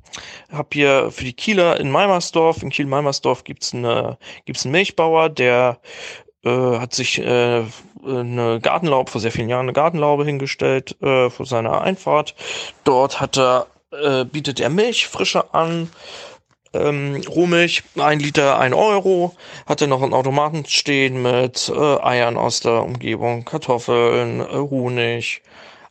hab 0.51 0.73
hier 0.73 1.09
für 1.11 1.23
die 1.23 1.33
Kieler 1.33 1.79
in 1.79 1.89
Meimersdorf, 1.89 2.61
in 2.61 2.69
Kiel-Meimersdorf 2.69 3.43
gibt's 3.43 3.73
eine, 3.73 4.17
gibt's 4.45 4.65
einen 4.65 4.73
Milchbauer, 4.73 5.29
der 5.29 5.79
äh, 6.43 6.49
hat 6.49 6.93
sich 6.93 7.19
äh, 7.19 7.63
eine 8.05 8.59
Gartenlaube, 8.61 9.09
vor 9.09 9.21
sehr 9.21 9.31
vielen 9.31 9.49
Jahren 9.49 9.65
eine 9.65 9.73
Gartenlaube 9.73 10.25
hingestellt 10.25 10.95
äh, 11.01 11.31
vor 11.31 11.45
seiner 11.47 11.81
Einfahrt. 11.81 12.35
Dort 12.83 13.19
hat 13.19 13.37
er, 13.37 13.65
äh, 13.91 14.25
bietet 14.25 14.59
er 14.59 14.69
Milch 14.69 15.07
frische 15.07 15.53
an, 15.53 15.89
ähm, 16.73 17.21
Rohmilch, 17.27 17.83
ein 17.97 18.19
Liter, 18.19 18.59
ein 18.59 18.73
Euro. 18.73 19.35
Hatte 19.65 19.87
noch 19.87 20.01
einen 20.01 20.13
Automaten 20.13 20.65
stehen 20.65 21.21
mit 21.21 21.71
äh, 21.73 22.01
Eiern 22.01 22.37
aus 22.37 22.59
der 22.59 22.83
Umgebung, 22.83 23.45
Kartoffeln, 23.45 24.41
äh, 24.41 24.45
Honig, 24.45 25.41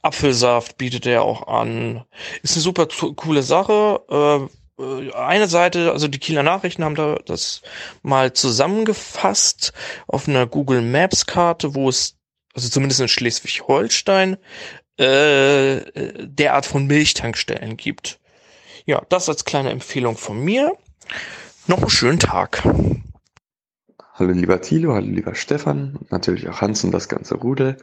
Apfelsaft 0.02 0.78
bietet 0.78 1.06
er 1.06 1.22
auch 1.22 1.46
an. 1.46 2.04
Ist 2.42 2.56
eine 2.56 2.62
super 2.62 2.88
coole 3.16 3.42
Sache. 3.42 4.48
Äh, 4.78 4.82
äh, 4.82 5.12
eine 5.14 5.46
Seite, 5.46 5.92
also 5.92 6.08
die 6.08 6.18
Kieler 6.18 6.42
Nachrichten 6.42 6.84
haben 6.84 6.96
da 6.96 7.18
das 7.24 7.62
mal 8.02 8.32
zusammengefasst 8.32 9.72
auf 10.06 10.28
einer 10.28 10.46
Google 10.46 10.82
Maps 10.82 11.26
Karte, 11.26 11.74
wo 11.74 11.88
es, 11.88 12.16
also 12.54 12.68
zumindest 12.68 13.00
in 13.00 13.08
Schleswig-Holstein, 13.08 14.36
äh, 14.98 15.76
äh 15.76 16.26
derart 16.26 16.66
von 16.66 16.86
Milchtankstellen 16.86 17.76
gibt. 17.76 18.20
Ja, 18.84 19.02
das 19.08 19.28
als 19.28 19.44
kleine 19.44 19.70
Empfehlung 19.70 20.16
von 20.16 20.42
mir. 20.42 20.72
Noch 21.68 21.78
einen 21.78 21.90
schönen 21.90 22.18
Tag. 22.18 22.64
Hallo 24.14 24.32
lieber 24.32 24.60
Thilo, 24.60 24.94
hallo 24.94 25.06
lieber 25.06 25.34
Stefan 25.36 26.00
natürlich 26.10 26.48
auch 26.48 26.60
Hans 26.60 26.82
und 26.82 26.90
das 26.90 27.08
ganze 27.08 27.36
Rudel. 27.36 27.76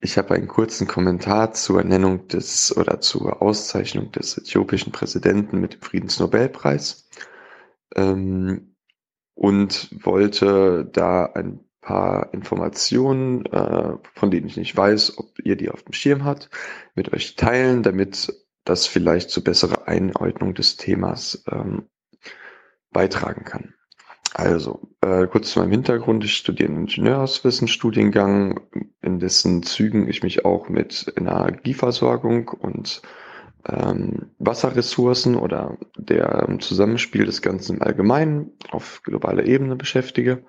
Ich 0.00 0.18
habe 0.18 0.34
einen 0.34 0.46
kurzen 0.46 0.86
Kommentar 0.86 1.52
zur 1.52 1.78
Ernennung 1.78 2.28
des 2.28 2.76
oder 2.76 3.00
zur 3.00 3.40
Auszeichnung 3.40 4.12
des 4.12 4.36
äthiopischen 4.36 4.92
Präsidenten 4.92 5.58
mit 5.58 5.74
dem 5.74 5.80
Friedensnobelpreis 5.80 7.08
ähm, 7.96 8.76
und 9.34 9.88
wollte 10.04 10.88
da 10.92 11.24
ein 11.34 11.60
paar 11.80 12.32
Informationen, 12.34 13.46
äh, 13.46 13.96
von 14.14 14.30
denen 14.30 14.46
ich 14.46 14.56
nicht 14.58 14.76
weiß, 14.76 15.18
ob 15.18 15.38
ihr 15.42 15.56
die 15.56 15.70
auf 15.70 15.82
dem 15.82 15.94
Schirm 15.94 16.24
habt, 16.24 16.50
mit 16.94 17.12
euch 17.12 17.36
teilen, 17.36 17.82
damit 17.82 18.32
das 18.64 18.86
vielleicht 18.86 19.30
zu 19.30 19.42
besserer 19.42 19.88
Einordnung 19.88 20.54
des 20.54 20.76
Themas 20.76 21.44
ähm, 21.50 21.88
beitragen 22.92 23.44
kann. 23.44 23.74
Also, 24.32 24.80
äh, 25.00 25.26
kurz 25.26 25.50
zu 25.50 25.58
meinem 25.58 25.72
Hintergrund. 25.72 26.24
Ich 26.24 26.36
studiere 26.36 26.68
einen 26.68 26.82
Ingenieurswissenstudiengang, 26.82 28.60
in 29.02 29.18
dessen 29.18 29.62
Zügen 29.62 30.08
ich 30.08 30.22
mich 30.22 30.44
auch 30.44 30.68
mit 30.68 31.12
Energieversorgung 31.16 32.48
und 32.48 33.02
ähm, 33.68 34.30
Wasserressourcen 34.38 35.34
oder 35.34 35.76
der 35.96 36.48
Zusammenspiel 36.60 37.26
des 37.26 37.42
Ganzen 37.42 37.76
im 37.76 37.82
Allgemeinen 37.82 38.52
auf 38.70 39.02
globaler 39.02 39.44
Ebene 39.44 39.76
beschäftige. 39.76 40.44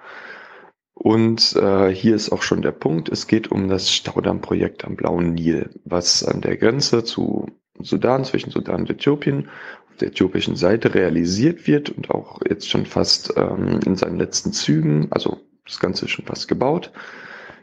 Und 0.94 1.56
äh, 1.56 1.90
hier 1.90 2.15
ist 2.15 2.31
auch 2.31 2.44
schon 2.44 2.61
der 2.61 2.72
Punkt, 2.72 3.10
es 3.10 3.26
geht 3.26 3.51
um 3.51 3.67
das 3.67 3.92
Staudammprojekt 3.92 4.85
am 4.85 4.95
Blauen 4.95 5.33
Nil, 5.33 5.72
was 5.83 6.24
an 6.24 6.42
der 6.42 6.58
Grenze 6.58 7.03
zu 7.03 7.47
Sudan, 7.83 8.26
zwischen 8.26 8.51
Sudan 8.51 8.81
und 8.81 8.90
Äthiopien, 8.90 9.49
auf 9.90 9.97
der 9.97 10.10
äthiopischen 10.10 10.56
Seite 10.56 10.94
realisiert 10.94 11.67
wird 11.67 11.90
und 11.90 12.10
auch 12.10 12.40
jetzt 12.47 12.69
schon 12.69 12.85
fast 12.85 13.33
ähm, 13.38 13.80
in 13.85 13.96
seinen 13.96 14.17
letzten 14.17 14.53
Zügen, 14.53 15.08
also 15.12 15.42
das 15.65 15.80
Ganze 15.80 16.06
ist 16.06 16.12
schon 16.12 16.26
fast 16.26 16.47
gebaut, 16.47 16.92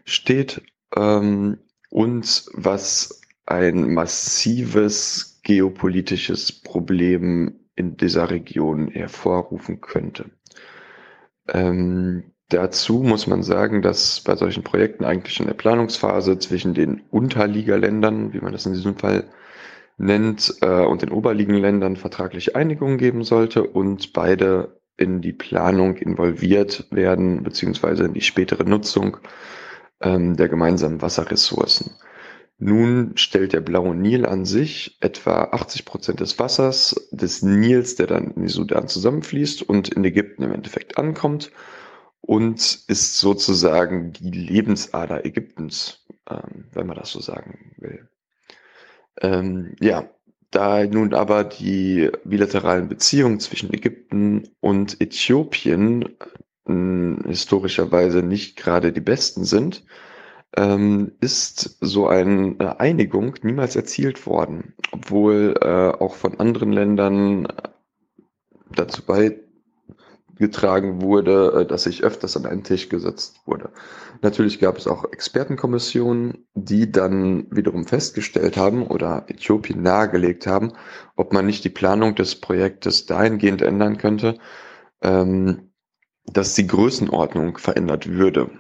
steht 0.05 0.63
ähm, 0.97 1.59
und 1.91 2.47
was 2.53 3.21
ein 3.47 3.95
massives 3.95 5.41
geopolitisches 5.43 6.53
Problem 6.53 7.61
in 7.77 7.97
dieser 7.97 8.31
Region 8.31 8.89
hervorrufen 8.89 9.81
könnte. 9.81 10.27
Ähm, 11.49 12.25
Dazu 12.51 13.03
muss 13.03 13.27
man 13.27 13.43
sagen, 13.43 13.83
dass 13.83 14.21
bei 14.21 14.35
solchen 14.35 14.63
Projekten 14.63 15.05
eigentlich 15.05 15.39
in 15.39 15.47
der 15.47 15.55
Planungsphase 15.55 16.39
zwischen 16.39 16.73
den 16.73 17.03
Unterliegerländern, 17.11 18.33
wie 18.33 18.41
man 18.41 18.53
das 18.53 18.65
in 18.65 18.73
diesem 18.73 18.97
Fall 18.97 19.25
nennt, 19.99 20.55
äh, 20.63 20.85
und 20.85 21.03
den 21.03 21.11
Oberliegenländern 21.11 21.97
vertragliche 21.97 22.55
Einigungen 22.55 22.99
geben 22.99 23.25
sollte 23.25 23.65
und 23.65 24.13
beide 24.13 24.81
in 24.97 25.21
die 25.21 25.33
Planung 25.33 25.97
involviert 25.97 26.87
werden, 26.91 27.43
beziehungsweise 27.43 28.05
in 28.05 28.15
die 28.15 28.21
spätere 28.21 28.65
Nutzung 28.65 29.19
ähm, 30.01 30.37
der 30.37 30.49
gemeinsamen 30.49 31.03
Wasserressourcen. 31.03 31.93
Nun 32.61 33.13
stellt 33.17 33.53
der 33.53 33.61
Blaue 33.61 33.95
Nil 33.95 34.27
an 34.27 34.45
sich 34.45 34.99
etwa 35.01 35.45
80 35.53 35.85
Prozent 35.85 36.21
des 36.21 36.41
Wassers 36.41 37.09
des 37.13 37.43
Nils, 37.43 37.95
der 37.95 38.09
dann 38.09 38.33
in 38.33 38.43
die 38.43 38.49
Sudan 38.49 38.89
zusammenfließt 38.89 39.63
und 39.63 39.89
in 39.89 40.05
Ägypten 40.05 40.43
im 40.43 40.53
Endeffekt 40.53 40.99
ankommt 40.99 41.53
und 42.21 42.81
ist 42.89 43.19
sozusagen 43.19 44.13
die 44.13 44.31
Lebensader 44.31 45.25
Ägyptens, 45.25 46.05
ähm, 46.29 46.67
wenn 46.73 46.89
man 46.89 46.97
das 46.97 47.13
so 47.13 47.21
sagen 47.21 47.75
will. 47.77 48.09
Ähm, 49.21 49.75
ja, 49.81 50.09
da 50.51 50.85
nun 50.87 51.15
aber 51.15 51.45
die 51.45 52.11
bilateralen 52.25 52.89
Beziehungen 52.89 53.41
zwischen 53.41 53.73
Ägypten 53.73 54.49
und 54.61 55.01
Äthiopien 55.01 56.17
äh, 56.67 57.29
historischerweise 57.29 58.23
nicht 58.23 58.57
gerade 58.57 58.93
die 58.93 59.01
besten 59.01 59.45
sind, 59.45 59.85
ähm, 60.57 61.13
ist 61.21 61.79
so 61.81 62.09
eine 62.09 62.81
Einigung 62.81 63.35
niemals 63.43 63.77
erzielt 63.77 64.27
worden, 64.27 64.75
obwohl 64.93 65.55
äh, 65.61 65.67
auch 65.67 66.15
von 66.15 66.41
anderen 66.41 66.73
Ländern 66.73 67.49
dazu 68.75 69.05
bei 69.05 69.39
getragen 70.39 71.03
wurde, 71.03 71.61
äh, 71.61 71.67
dass 71.67 71.87
ich 71.87 72.03
öfters 72.03 72.37
an 72.37 72.47
einen 72.47 72.65
Tisch 72.65 72.89
gesetzt 72.89 73.41
wurde. 73.47 73.71
Natürlich 74.23 74.59
gab 74.59 74.79
es 74.79 74.87
auch 74.87 75.05
Expertenkommissionen, 75.13 76.47
die 76.55 76.91
dann 76.91 77.47
wiederum 77.51 77.87
festgestellt 77.87 78.57
haben 78.57 78.87
oder 78.87 79.25
Äthiopien 79.29 79.83
nahegelegt 79.83 80.47
haben, 80.47 80.73
ob 81.17 81.33
man 81.33 81.47
nicht 81.47 81.65
die 81.65 81.71
Planung 81.71 82.15
des 82.15 82.41
Projektes 82.41 83.07
dahingehend 83.07 83.63
ändern 83.63 83.99
könnte, 83.99 84.39
ähm, 85.03 85.73
dass 86.27 86.55
die 86.55 86.67
Größenordnung 86.67 87.59
verändert 87.59 88.09
würde. 88.09 88.51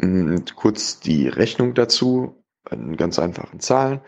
Und 0.00 0.56
kurz 0.56 1.00
die 1.00 1.28
Rechnung 1.28 1.74
dazu, 1.74 2.44
in 2.70 2.96
ganz 2.96 3.18
einfachen 3.18 3.60
Zahlen, 3.60 4.00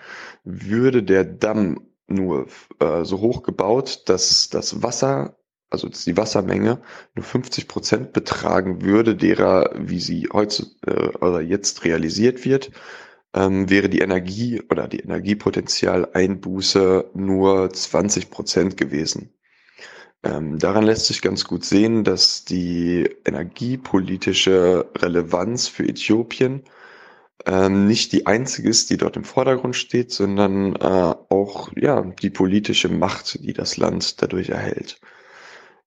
würde 0.45 1.03
der 1.03 1.25
Damm 1.25 1.81
nur 2.09 2.47
äh, 2.79 3.05
so 3.05 3.21
hoch 3.21 3.43
gebaut, 3.43 4.03
dass 4.07 4.49
das 4.49 4.83
Wasser 4.83 5.36
also 5.71 5.89
die 5.89 6.17
Wassermenge 6.17 6.81
nur 7.15 7.25
50 7.25 7.69
Prozent 7.69 8.13
betragen 8.13 8.83
würde, 8.83 9.15
derer, 9.17 9.71
wie 9.77 10.01
sie 10.01 10.29
heute 10.33 10.67
äh, 10.87 11.09
oder 11.19 11.41
jetzt 11.41 11.85
realisiert 11.85 12.45
wird, 12.45 12.73
ähm, 13.35 13.71
wäre 13.71 13.89
die 13.89 14.01
Energie 14.01 14.63
oder 14.71 14.89
die 14.89 15.01
Energiepotenzialeinbuße 15.01 17.11
nur 17.15 17.73
20 17.73 18.31
Prozent 18.31 18.77
gewesen. 18.77 19.31
Ähm, 20.23 20.59
daran 20.59 20.85
lässt 20.85 21.07
sich 21.07 21.23
ganz 21.23 21.45
gut 21.45 21.65
sehen, 21.65 22.05
dass 22.05 22.45
die 22.45 23.09
energiepolitische 23.25 24.91
Relevanz 24.97 25.69
für 25.69 25.85
Äthiopien 25.85 26.65
ähm, 27.45 27.87
nicht 27.87 28.13
die 28.13 28.27
einzige 28.27 28.69
ist, 28.69 28.91
die 28.91 28.97
dort 28.97 29.17
im 29.17 29.25
Vordergrund 29.25 29.77
steht, 29.77 30.11
sondern 30.11 30.75
äh, 30.77 31.15
auch 31.29 31.71
ja 31.77 32.03
die 32.03 32.31
politische 32.31 32.89
Macht, 32.89 33.45
die 33.45 33.53
das 33.53 33.77
Land 33.77 34.23
dadurch 34.23 34.49
erhält. 34.49 35.01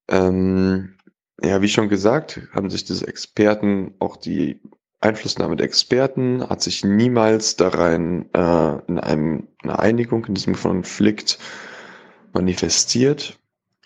Ähm, 0.10 0.96
ja, 1.42 1.62
wie 1.62 1.70
schon 1.70 1.90
gesagt, 1.90 2.42
haben 2.52 2.70
sich 2.70 2.84
diese 2.84 3.08
Experten, 3.08 3.94
auch 4.00 4.18
die 4.18 4.62
Einflussnahme 5.00 5.56
der 5.56 5.66
Experten, 5.66 6.48
hat 6.50 6.62
sich 6.62 6.84
niemals 6.84 7.56
darein 7.56 8.30
äh, 8.34 8.78
in 8.88 9.00
einem, 9.00 9.48
einer 9.64 9.80
Einigung 9.80 10.26
in 10.26 10.34
diesem 10.34 10.56
Konflikt 10.56 11.40
manifestiert. 12.34 13.40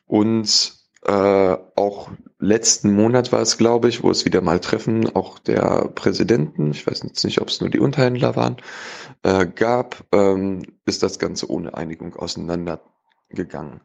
Und 0.08 0.74
äh, 1.06 1.58
auch 1.76 2.10
letzten 2.40 2.94
Monat 2.94 3.32
war 3.32 3.42
es, 3.42 3.58
glaube 3.58 3.90
ich, 3.90 4.04
wo 4.04 4.10
es 4.10 4.26
wieder 4.26 4.42
mal 4.42 4.60
Treffen 4.60 5.16
auch 5.16 5.38
der 5.40 5.90
Präsidenten, 5.94 6.72
ich 6.72 6.88
weiß 6.88 7.04
jetzt 7.04 7.24
nicht, 7.24 7.42
ob 7.42 7.50
es 7.50 7.62
nur 7.62 7.70
die 7.70 7.80
Unterhändler 7.80 8.36
waren, 8.36 8.58
äh, 9.24 9.46
gab, 9.46 10.04
ähm, 10.14 10.64
ist 10.86 11.04
das 11.04 11.20
Ganze 11.20 11.50
ohne 11.50 11.74
Einigung 11.76 12.16
auseinandergegangen. 12.16 13.82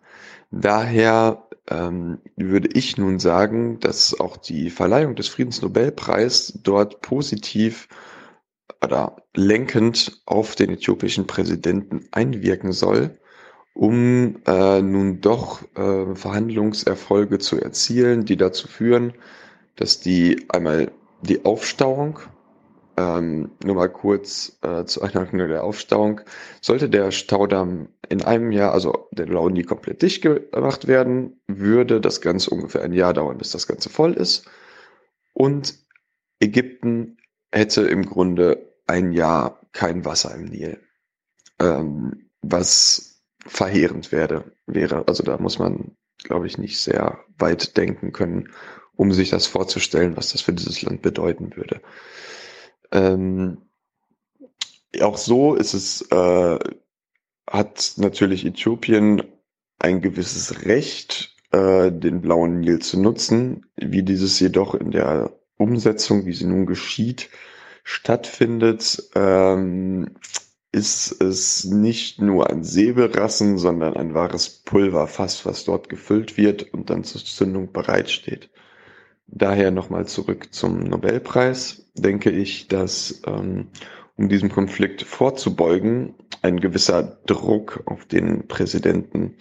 Daher 0.51 1.48
ähm, 1.70 2.18
würde 2.36 2.68
ich 2.72 2.97
nun 2.97 3.18
sagen, 3.18 3.81
dass 3.81 4.18
auch 4.18 4.36
die 4.36 4.70
Verleihung 4.70 5.15
des 5.15 5.28
Friedensnobelpreis 5.28 6.58
dort 6.62 7.01
positiv 7.01 7.88
oder 8.83 9.17
lenkend 9.34 10.22
auf 10.26 10.54
den 10.54 10.70
äthiopischen 10.70 11.26
Präsidenten 11.26 12.08
einwirken 12.12 12.72
soll, 12.72 13.18
um 13.74 14.40
äh, 14.47 14.83
nun 14.83 15.20
doch 15.20 15.62
äh, 15.76 16.15
Verhandlungserfolge 16.15 17.38
zu 17.38 17.60
erzielen, 17.60 18.24
die 18.24 18.36
dazu 18.36 18.68
führen, 18.68 19.12
dass 19.76 20.01
die 20.01 20.47
einmal 20.49 20.90
die 21.22 21.44
Aufstauung 21.44 22.20
ähm, 22.99 23.53
nur 23.63 23.77
mal 23.77 23.89
kurz 23.89 24.59
äh, 24.63 24.85
zur 24.85 25.05
Einordnung 25.05 25.47
der 25.47 25.63
Aufstauung. 25.63 26.21
Sollte 26.61 26.91
der 26.91 27.13
Staudamm 27.13 27.91
in 28.09 28.23
einem 28.23 28.51
Jahr, 28.51 28.73
also 28.73 29.09
der 29.13 29.29
Launi 29.29 29.63
komplett 29.63 30.03
dicht 30.03 30.21
gemacht 30.21 30.89
werden, 30.89 31.41
würde 31.47 32.01
das 32.01 32.21
Ganze 32.21 32.51
ungefähr 32.51 32.83
ein 32.83 32.93
Jahr 32.93 33.15
dauern, 33.15 33.39
bis 33.39 33.53
das 33.53 33.69
Ganze 33.69 33.89
voll 33.89 34.15
ist. 34.15 34.51
Und 35.33 35.79
Ägypten 36.41 37.19
hätte 37.53 37.83
im 37.83 38.05
Grunde 38.05 38.75
ein 38.89 39.13
Jahr 39.13 39.61
kein 39.73 40.05
Wasser 40.05 40.35
im 40.35 40.47
Nil. 40.47 40.81
Ähm, 41.61 42.31
was 42.43 43.23
verheerend 43.47 44.11
werde, 44.11 44.51
wäre. 44.67 45.07
Also 45.07 45.23
da 45.23 45.39
muss 45.39 45.61
man, 45.61 45.97
glaube 46.25 46.49
ich, 46.49 46.59
nicht 46.59 46.81
sehr 46.81 47.21
weit 47.39 47.77
denken 47.77 48.13
können, 48.13 48.49
um 48.97 49.13
sich 49.13 49.31
das 49.31 49.47
vorzustellen, 49.47 50.17
was 50.17 50.33
das 50.33 50.41
für 50.41 50.53
dieses 50.53 50.83
Land 50.83 51.03
bedeuten 51.03 51.55
würde. 51.55 51.81
Ähm, 52.92 53.58
auch 55.01 55.17
so 55.17 55.54
ist 55.54 55.74
es, 55.74 56.03
äh, 56.10 56.58
hat 57.49 57.92
natürlich 57.97 58.44
Äthiopien 58.44 59.22
ein 59.78 60.01
gewisses 60.01 60.65
Recht, 60.65 61.37
äh, 61.53 61.90
den 61.90 62.21
blauen 62.21 62.60
Nil 62.60 62.81
zu 62.81 63.01
nutzen. 63.01 63.67
Wie 63.76 64.03
dieses 64.03 64.40
jedoch 64.40 64.74
in 64.74 64.90
der 64.90 65.33
Umsetzung, 65.56 66.26
wie 66.26 66.33
sie 66.33 66.47
nun 66.47 66.67
geschieht, 66.67 67.31
stattfindet, 67.85 69.10
ähm, 69.15 70.10
ist 70.72 71.22
es 71.22 71.65
nicht 71.65 72.21
nur 72.21 72.51
ein 72.51 72.62
Säbelrassen, 72.62 73.56
sondern 73.56 73.97
ein 73.97 74.12
wahres 74.15 74.51
Pulverfass, 74.51 75.47
was 75.47 75.65
dort 75.65 75.88
gefüllt 75.88 76.37
wird 76.37 76.74
und 76.74 76.90
dann 76.90 77.04
zur 77.04 77.24
Zündung 77.24 77.72
bereitsteht. 77.72 78.51
Daher 79.26 79.71
nochmal 79.71 80.06
zurück 80.06 80.49
zum 80.53 80.81
Nobelpreis. 80.85 81.88
Denke 82.01 82.31
ich, 82.31 82.69
dass 82.69 83.23
ähm, 83.27 83.69
um 84.17 84.29
diesem 84.29 84.51
Konflikt 84.51 85.03
vorzubeugen, 85.03 86.15
ein 86.43 86.61
gewisser 86.61 87.19
Druck 87.27 87.83
auf 87.87 88.05
den 88.05 88.49
Präsidenten 88.49 89.37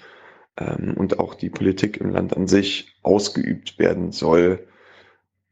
ähm, 0.58 0.96
und 0.98 1.20
auch 1.20 1.36
die 1.36 1.50
Politik 1.50 1.98
im 1.98 2.10
Land 2.10 2.36
an 2.36 2.48
sich 2.48 2.98
ausgeübt 3.04 3.80
werden 3.80 4.12
soll, 4.12 4.68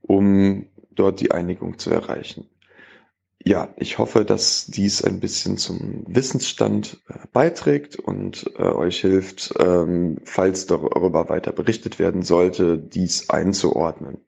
um 0.02 0.68
dort 0.92 1.20
die 1.22 1.32
Einigung 1.32 1.78
zu 1.78 1.92
erreichen. 1.92 2.50
Ja, 3.48 3.74
ich 3.78 4.00
hoffe, 4.00 4.26
dass 4.26 4.66
dies 4.66 5.04
ein 5.04 5.20
bisschen 5.20 5.58
zum 5.58 6.04
Wissensstand 6.08 7.00
äh, 7.08 7.28
beiträgt 7.32 7.96
und 7.96 8.50
äh, 8.58 8.64
euch 8.64 9.02
hilft, 9.02 9.54
ähm, 9.60 10.18
falls 10.24 10.66
darüber 10.66 11.30
weiter 11.30 11.52
berichtet 11.52 12.00
werden 12.00 12.24
sollte, 12.24 12.80
dies 12.80 13.30
einzuordnen. 13.30 14.24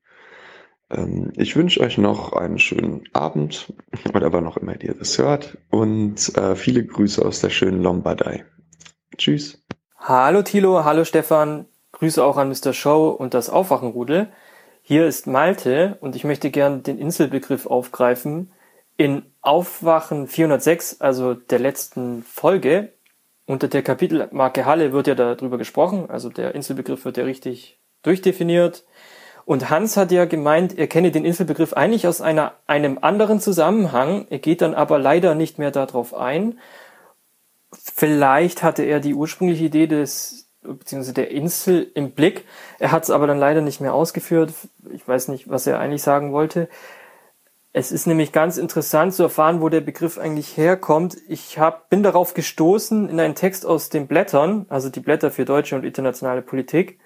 Ähm, 0.90 1.32
ich 1.36 1.56
wünsche 1.56 1.82
euch 1.82 1.98
noch 1.98 2.34
einen 2.34 2.60
schönen 2.60 3.04
Abend 3.14 3.74
oder 4.14 4.32
wann 4.34 4.48
auch 4.48 4.58
immer 4.58 4.82
ihr 4.82 4.94
das 4.94 5.18
hört 5.18 5.58
und 5.70 6.36
äh, 6.38 6.56
viele 6.56 6.86
Grüße 6.86 7.24
aus 7.24 7.42
der 7.42 7.50
schönen 7.50 7.82
Lombardei. 7.82 8.46
Tschüss. 9.18 9.64
Hallo 9.98 10.42
Thilo, 10.42 10.86
hallo 10.86 11.04
Stefan. 11.04 11.66
Grüße 11.92 12.24
auch 12.24 12.38
an 12.38 12.50
Mr. 12.50 12.74
Show 12.74 13.10
und 13.10 13.34
das 13.34 13.50
Aufwachenrudel. 13.50 14.30
Hier 14.82 15.08
ist 15.08 15.28
Malte 15.28 15.98
und 16.00 16.16
ich 16.16 16.24
möchte 16.24 16.52
gern 16.52 16.84
den 16.84 17.00
Inselbegriff 17.00 17.66
aufgreifen. 17.66 18.52
In 18.96 19.24
Aufwachen 19.42 20.28
406, 20.28 21.02
also 21.02 21.34
der 21.34 21.60
letzten 21.60 22.24
Folge, 22.24 22.94
unter 23.46 23.68
der 23.68 23.82
Kapitelmarke 23.82 24.66
Halle 24.66 24.94
wird 24.94 25.08
ja 25.08 25.16
darüber 25.16 25.58
gesprochen, 25.58 26.10
also 26.10 26.30
der 26.30 26.56
Inselbegriff 26.56 27.06
wird 27.06 27.18
ja 27.18 27.24
richtig 27.24 27.80
durchdefiniert. 28.04 28.86
Und 29.48 29.70
Hans 29.70 29.96
hat 29.96 30.12
ja 30.12 30.26
gemeint, 30.26 30.78
er 30.78 30.88
kenne 30.88 31.10
den 31.10 31.24
Inselbegriff 31.24 31.72
eigentlich 31.72 32.06
aus 32.06 32.20
einer, 32.20 32.56
einem 32.68 32.98
anderen 33.00 33.40
Zusammenhang. 33.40 34.28
Er 34.30 34.40
geht 34.40 34.62
dann 34.62 34.74
aber 34.74 35.00
leider 35.00 35.36
nicht 35.36 35.58
mehr 35.58 35.72
darauf 35.72 36.14
ein. 36.14 36.60
Vielleicht 37.72 38.62
hatte 38.62 38.84
er 38.84 39.00
die 39.00 39.14
ursprüngliche 39.14 39.64
Idee 39.64 39.88
des, 39.88 40.50
beziehungsweise 40.64 41.14
der 41.14 41.32
Insel 41.32 41.90
im 41.96 42.12
Blick. 42.12 42.44
Er 42.78 42.92
hat 42.92 43.04
es 43.04 43.10
aber 43.10 43.26
dann 43.26 43.40
leider 43.40 43.62
nicht 43.62 43.80
mehr 43.80 43.94
ausgeführt. 43.94 44.52
Ich 44.92 45.08
weiß 45.08 45.30
nicht, 45.30 45.50
was 45.50 45.66
er 45.66 45.80
eigentlich 45.80 46.04
sagen 46.04 46.34
wollte. 46.34 46.68
Es 47.72 47.94
ist 47.94 48.06
nämlich 48.06 48.34
ganz 48.34 48.58
interessant 48.58 49.14
zu 49.14 49.24
erfahren, 49.24 49.62
wo 49.62 49.70
der 49.70 49.80
Begriff 49.80 50.18
eigentlich 50.18 50.58
herkommt. 50.58 51.16
Ich 51.30 51.58
hab, 51.58 51.90
bin 51.90 52.04
darauf 52.04 52.34
gestoßen 52.34 53.08
in 53.08 53.18
einen 53.18 53.36
Text 53.36 53.66
aus 53.66 53.88
den 53.88 54.08
Blättern, 54.08 54.66
also 54.68 54.90
die 54.90 55.00
Blätter 55.00 55.32
für 55.32 55.46
deutsche 55.46 55.78
und 55.78 55.86
internationale 55.86 56.42
Politik. 56.42 57.00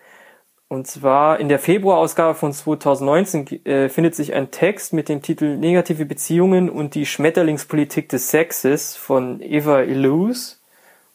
Und 0.71 0.87
zwar 0.87 1.41
in 1.41 1.49
der 1.49 1.59
Februarausgabe 1.59 2.33
von 2.33 2.53
2019 2.53 3.65
äh, 3.65 3.89
findet 3.89 4.15
sich 4.15 4.33
ein 4.33 4.51
Text 4.51 4.93
mit 4.93 5.09
dem 5.09 5.21
Titel 5.21 5.57
Negative 5.57 6.05
Beziehungen 6.05 6.69
und 6.69 6.95
die 6.95 7.05
Schmetterlingspolitik 7.05 8.07
des 8.07 8.29
Sexes 8.29 8.95
von 8.95 9.41
Eva 9.41 9.81
Illouz 9.81 10.61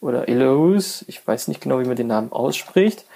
oder 0.03 0.29
Illouz, 0.29 1.07
ich 1.09 1.27
weiß 1.27 1.49
nicht 1.49 1.63
genau, 1.63 1.81
wie 1.81 1.87
man 1.87 1.97
den 1.97 2.09
Namen 2.09 2.33
ausspricht. 2.33 3.07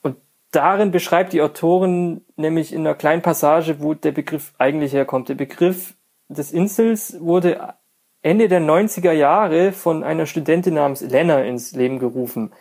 Und 0.00 0.16
darin 0.52 0.90
beschreibt 0.90 1.34
die 1.34 1.42
Autorin 1.42 2.24
nämlich 2.36 2.72
in 2.72 2.80
einer 2.86 2.94
kleinen 2.94 3.20
Passage, 3.20 3.76
wo 3.80 3.92
der 3.92 4.12
Begriff 4.12 4.54
eigentlich 4.56 4.94
herkommt. 4.94 5.28
Der 5.28 5.34
Begriff 5.34 5.92
des 6.30 6.50
Insels 6.50 7.20
wurde 7.20 7.74
Ende 8.22 8.48
der 8.48 8.62
90er 8.62 9.12
Jahre 9.12 9.72
von 9.72 10.02
einer 10.02 10.24
Studentin 10.24 10.72
namens 10.72 11.02
Lena 11.02 11.42
ins 11.42 11.72
Leben 11.72 11.98
gerufen. 11.98 12.52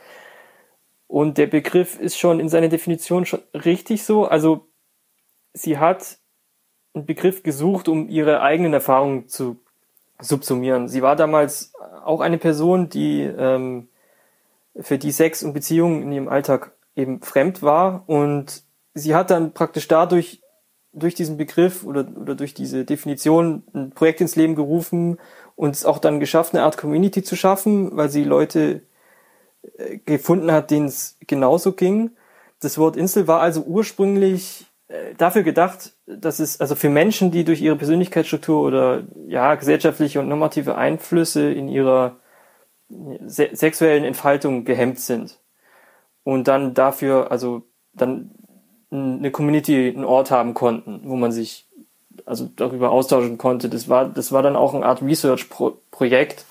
Und 1.11 1.37
der 1.37 1.47
Begriff 1.47 1.99
ist 1.99 2.17
schon 2.17 2.39
in 2.39 2.47
seiner 2.47 2.69
Definition 2.69 3.25
schon 3.25 3.41
richtig 3.53 4.05
so. 4.05 4.23
Also 4.23 4.69
sie 5.51 5.77
hat 5.77 6.19
einen 6.93 7.05
Begriff 7.05 7.43
gesucht, 7.43 7.89
um 7.89 8.07
ihre 8.07 8.41
eigenen 8.41 8.71
Erfahrungen 8.71 9.27
zu 9.27 9.59
subsumieren. 10.21 10.87
Sie 10.87 11.01
war 11.01 11.17
damals 11.17 11.73
auch 12.05 12.21
eine 12.21 12.37
Person, 12.37 12.87
die 12.87 13.23
ähm, 13.23 13.89
für 14.79 14.97
die 14.97 15.11
Sex 15.11 15.43
und 15.43 15.51
Beziehungen 15.51 16.01
in 16.01 16.13
ihrem 16.13 16.29
Alltag 16.29 16.71
eben 16.95 17.21
fremd 17.21 17.61
war 17.61 18.05
und 18.07 18.63
sie 18.93 19.13
hat 19.13 19.31
dann 19.31 19.51
praktisch 19.51 19.89
dadurch 19.89 20.41
durch 20.93 21.13
diesen 21.13 21.35
Begriff 21.35 21.83
oder, 21.83 22.07
oder 22.15 22.35
durch 22.35 22.53
diese 22.53 22.85
Definition 22.85 23.63
ein 23.73 23.89
Projekt 23.89 24.21
ins 24.21 24.37
Leben 24.37 24.55
gerufen 24.55 25.17
und 25.57 25.75
es 25.75 25.83
auch 25.83 25.99
dann 25.99 26.21
geschafft, 26.21 26.53
eine 26.53 26.63
Art 26.63 26.77
Community 26.77 27.21
zu 27.21 27.35
schaffen, 27.35 27.97
weil 27.97 28.07
sie 28.07 28.23
Leute 28.23 28.83
gefunden 30.05 30.51
hat, 30.51 30.71
denen 30.71 30.87
es 30.87 31.17
genauso 31.27 31.73
ging. 31.73 32.11
Das 32.59 32.77
Wort 32.77 32.97
Insel 32.97 33.27
war 33.27 33.41
also 33.41 33.61
ursprünglich 33.61 34.65
äh, 34.87 35.15
dafür 35.17 35.43
gedacht, 35.43 35.93
dass 36.05 36.39
es 36.39 36.59
also 36.59 36.75
für 36.75 36.89
Menschen, 36.89 37.31
die 37.31 37.43
durch 37.43 37.61
ihre 37.61 37.75
Persönlichkeitsstruktur 37.75 38.61
oder 38.61 39.03
ja 39.27 39.55
gesellschaftliche 39.55 40.19
und 40.19 40.27
normative 40.27 40.75
Einflüsse 40.75 41.51
in 41.51 41.67
ihrer 41.67 42.17
se 43.25 43.49
sexuellen 43.53 44.03
Entfaltung 44.03 44.65
gehemmt 44.65 44.99
sind 44.99 45.39
und 46.23 46.47
dann 46.47 46.73
dafür 46.73 47.31
also 47.31 47.63
dann 47.93 48.31
eine 48.91 49.31
Community, 49.31 49.89
einen 49.95 50.03
Ort 50.03 50.29
haben 50.31 50.53
konnten, 50.53 51.01
wo 51.05 51.15
man 51.15 51.31
sich 51.31 51.69
also 52.25 52.49
darüber 52.55 52.91
austauschen 52.91 53.37
konnte. 53.37 53.69
Das 53.69 53.87
war 53.87 54.09
das 54.09 54.31
war 54.33 54.43
dann 54.43 54.57
auch 54.57 54.73
eine 54.73 54.85
Art 54.85 55.01
Research 55.01 55.49
Projekt, 55.91 56.45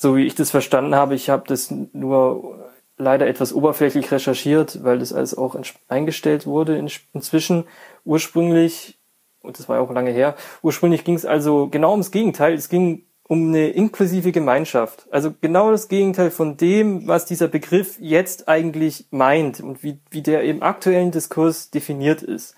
so 0.00 0.16
wie 0.16 0.24
ich 0.24 0.34
das 0.34 0.50
verstanden 0.50 0.94
habe, 0.94 1.14
ich 1.14 1.28
habe 1.28 1.44
das 1.46 1.70
nur 1.70 2.70
leider 2.96 3.26
etwas 3.26 3.52
oberflächlich 3.52 4.10
recherchiert, 4.10 4.82
weil 4.82 4.98
das 4.98 5.12
alles 5.12 5.36
auch 5.36 5.54
eingestellt 5.88 6.46
wurde 6.46 6.78
in, 6.78 6.90
inzwischen. 7.12 7.64
Ursprünglich, 8.06 8.98
und 9.42 9.58
das 9.58 9.68
war 9.68 9.76
ja 9.76 9.82
auch 9.82 9.92
lange 9.92 10.10
her, 10.10 10.36
ursprünglich 10.62 11.04
ging 11.04 11.16
es 11.16 11.26
also 11.26 11.68
genau 11.68 11.90
ums 11.90 12.10
Gegenteil. 12.12 12.54
Es 12.54 12.70
ging 12.70 13.04
um 13.24 13.48
eine 13.48 13.68
inklusive 13.68 14.32
Gemeinschaft. 14.32 15.06
Also 15.10 15.34
genau 15.38 15.70
das 15.70 15.88
Gegenteil 15.88 16.30
von 16.30 16.56
dem, 16.56 17.06
was 17.06 17.26
dieser 17.26 17.48
Begriff 17.48 17.98
jetzt 18.00 18.48
eigentlich 18.48 19.06
meint 19.10 19.60
und 19.60 19.82
wie, 19.82 20.00
wie 20.10 20.22
der 20.22 20.44
im 20.44 20.62
aktuellen 20.62 21.10
Diskurs 21.10 21.70
definiert 21.70 22.22
ist. 22.22 22.54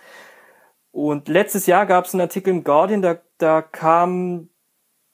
Und 0.92 1.26
letztes 1.26 1.66
Jahr 1.66 1.86
gab 1.86 2.04
es 2.04 2.14
einen 2.14 2.20
Artikel 2.20 2.50
im 2.50 2.62
Guardian, 2.62 3.02
da, 3.02 3.18
da 3.38 3.62
kam 3.62 4.48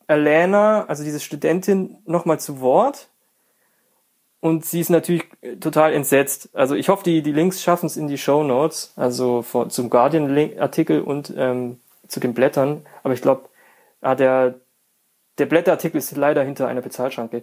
Alana, 0.08 0.86
also 0.86 1.04
diese 1.04 1.20
Studentin, 1.20 1.98
nochmal 2.06 2.40
zu 2.40 2.60
Wort. 2.60 3.08
Und 4.40 4.64
sie 4.64 4.80
ist 4.80 4.90
natürlich 4.90 5.24
total 5.60 5.92
entsetzt. 5.92 6.50
Also 6.54 6.74
ich 6.74 6.88
hoffe, 6.88 7.04
die, 7.04 7.22
die 7.22 7.32
Links 7.32 7.62
schaffen 7.62 7.86
es 7.86 7.96
in 7.96 8.06
die 8.06 8.18
Show 8.18 8.42
Notes, 8.44 8.92
also 8.96 9.42
vor, 9.42 9.68
zum 9.68 9.90
Guardian-Artikel 9.90 11.02
und 11.02 11.32
ähm, 11.36 11.80
zu 12.06 12.20
den 12.20 12.34
Blättern. 12.34 12.86
Aber 13.02 13.14
ich 13.14 13.22
glaube, 13.22 13.48
ah, 14.00 14.14
der, 14.14 14.54
der 15.38 15.46
Blätterartikel 15.46 15.98
ist 15.98 16.16
leider 16.16 16.42
hinter 16.42 16.68
einer 16.68 16.80
Bezahlschranke. 16.80 17.42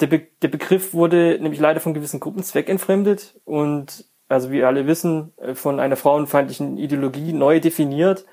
Der, 0.00 0.06
Be 0.06 0.26
der 0.40 0.48
Begriff 0.48 0.94
wurde 0.94 1.38
nämlich 1.40 1.60
leider 1.60 1.80
von 1.80 1.92
gewissen 1.94 2.20
Gruppen 2.20 2.42
zweckentfremdet 2.42 3.38
und, 3.44 4.06
also 4.28 4.50
wie 4.50 4.64
alle 4.64 4.86
wissen, 4.86 5.34
äh, 5.36 5.54
von 5.54 5.78
einer 5.78 5.96
frauenfeindlichen 5.96 6.78
Ideologie 6.78 7.34
neu 7.34 7.60
definiert. 7.60 8.24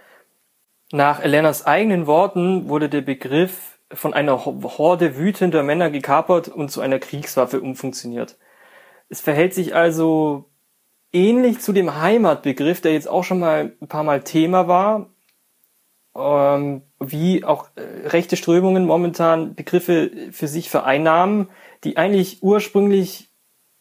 Nach 0.91 1.19
Elenas 1.19 1.65
eigenen 1.65 2.07
Worten 2.07 2.69
wurde 2.69 2.87
der 2.87 3.01
Begriff 3.01 3.77
von 3.91 4.13
einer 4.13 4.45
Horde 4.45 5.17
wütender 5.17 5.63
Männer 5.63 5.89
gekapert 5.89 6.47
und 6.47 6.69
zu 6.69 6.81
einer 6.81 6.99
Kriegswaffe 6.99 7.61
umfunktioniert. 7.61 8.37
Es 9.09 9.21
verhält 9.21 9.53
sich 9.53 9.75
also 9.75 10.49
ähnlich 11.11 11.59
zu 11.59 11.73
dem 11.73 12.01
Heimatbegriff, 12.01 12.81
der 12.81 12.93
jetzt 12.93 13.07
auch 13.09 13.23
schon 13.23 13.39
mal 13.39 13.75
ein 13.81 13.87
paar 13.87 14.03
Mal 14.03 14.23
Thema 14.23 14.67
war, 14.67 15.09
ähm, 16.15 16.83
wie 16.99 17.43
auch 17.43 17.69
äh, 17.75 18.07
rechte 18.07 18.37
Strömungen 18.37 18.85
momentan 18.85 19.55
Begriffe 19.55 20.11
für 20.31 20.47
sich 20.47 20.69
vereinnahmen, 20.69 21.49
die 21.83 21.97
eigentlich 21.97 22.43
ursprünglich 22.43 23.29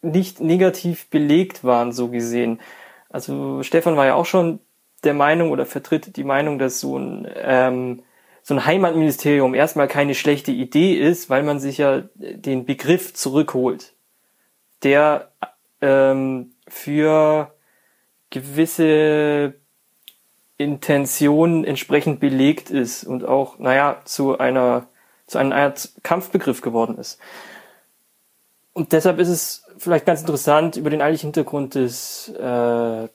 nicht 0.01 0.39
negativ 0.39 1.09
belegt 1.09 1.63
waren, 1.63 1.91
so 1.91 2.09
gesehen. 2.09 2.59
Also 3.09 3.63
Stefan 3.63 3.97
war 3.97 4.05
ja 4.05 4.15
auch 4.15 4.25
schon 4.25 4.59
der 5.03 5.13
Meinung 5.13 5.51
oder 5.51 5.65
vertritt 5.65 6.15
die 6.17 6.23
Meinung, 6.23 6.59
dass 6.59 6.79
so 6.79 6.97
ein, 6.97 7.27
ähm, 7.35 8.03
so 8.41 8.53
ein 8.53 8.65
Heimatministerium 8.65 9.53
erstmal 9.53 9.87
keine 9.87 10.15
schlechte 10.15 10.51
Idee 10.51 10.93
ist, 10.93 11.29
weil 11.29 11.43
man 11.43 11.59
sich 11.59 11.77
ja 11.77 12.03
den 12.15 12.65
Begriff 12.65 13.13
zurückholt, 13.13 13.93
der 14.83 15.31
ähm, 15.81 16.53
für 16.67 17.53
gewisse 18.29 19.55
Intentionen 20.57 21.63
entsprechend 21.63 22.19
belegt 22.19 22.71
ist 22.71 23.03
und 23.03 23.25
auch, 23.25 23.59
naja, 23.59 24.01
zu 24.05 24.37
einer, 24.39 24.87
zu 25.27 25.37
einer 25.37 25.55
Art 25.55 25.91
Kampfbegriff 26.03 26.61
geworden 26.61 26.97
ist. 26.97 27.19
Und 28.73 28.91
deshalb 28.91 29.19
ist 29.19 29.29
es 29.29 29.65
vielleicht 29.77 30.05
ganz 30.05 30.21
interessant, 30.21 30.77
über 30.77 30.89
den 30.89 31.01
eigentlichen 31.01 31.27
Hintergrund 31.27 31.75
des 31.75 32.29
äh, 32.29 33.07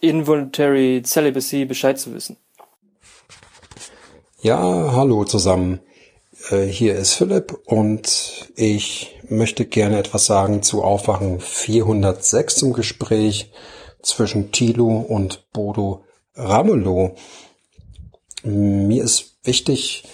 Involuntary 0.00 1.02
Celibacy 1.04 1.64
Bescheid 1.64 1.98
zu 1.98 2.14
wissen. 2.14 2.36
Ja, 4.40 4.92
hallo 4.92 5.24
zusammen. 5.24 5.80
Äh, 6.50 6.66
hier 6.66 6.96
ist 6.96 7.14
Philipp 7.14 7.58
und 7.66 8.50
ich 8.54 9.18
möchte 9.28 9.64
gerne 9.64 9.98
etwas 9.98 10.26
sagen 10.26 10.62
zu 10.62 10.82
Aufwachen 10.82 11.40
406 11.40 12.56
zum 12.56 12.72
Gespräch 12.72 13.52
zwischen 14.02 14.52
Thilo 14.52 14.88
und 14.88 15.50
Bodo 15.52 16.04
Ramelow. 16.34 17.16
Mir 18.44 19.02
ist 19.02 19.38
wichtig, 19.42 20.04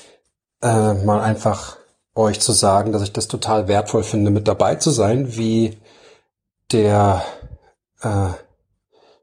äh, 0.63 0.95
mal 0.95 1.21
einfach 1.21 1.77
euch 2.15 2.41
zu 2.41 2.53
sagen, 2.53 2.93
dass 2.93 3.03
ich 3.03 3.13
das 3.13 3.29
total 3.29 3.69
wertvoll 3.69 4.05
finde, 4.05 4.31
mit 4.31 4.49
dabei 4.49 4.77
zu 4.77 4.91
sein, 4.91 5.37
wie 5.37 5.77
der 6.73 7.25
äh, 8.03 8.29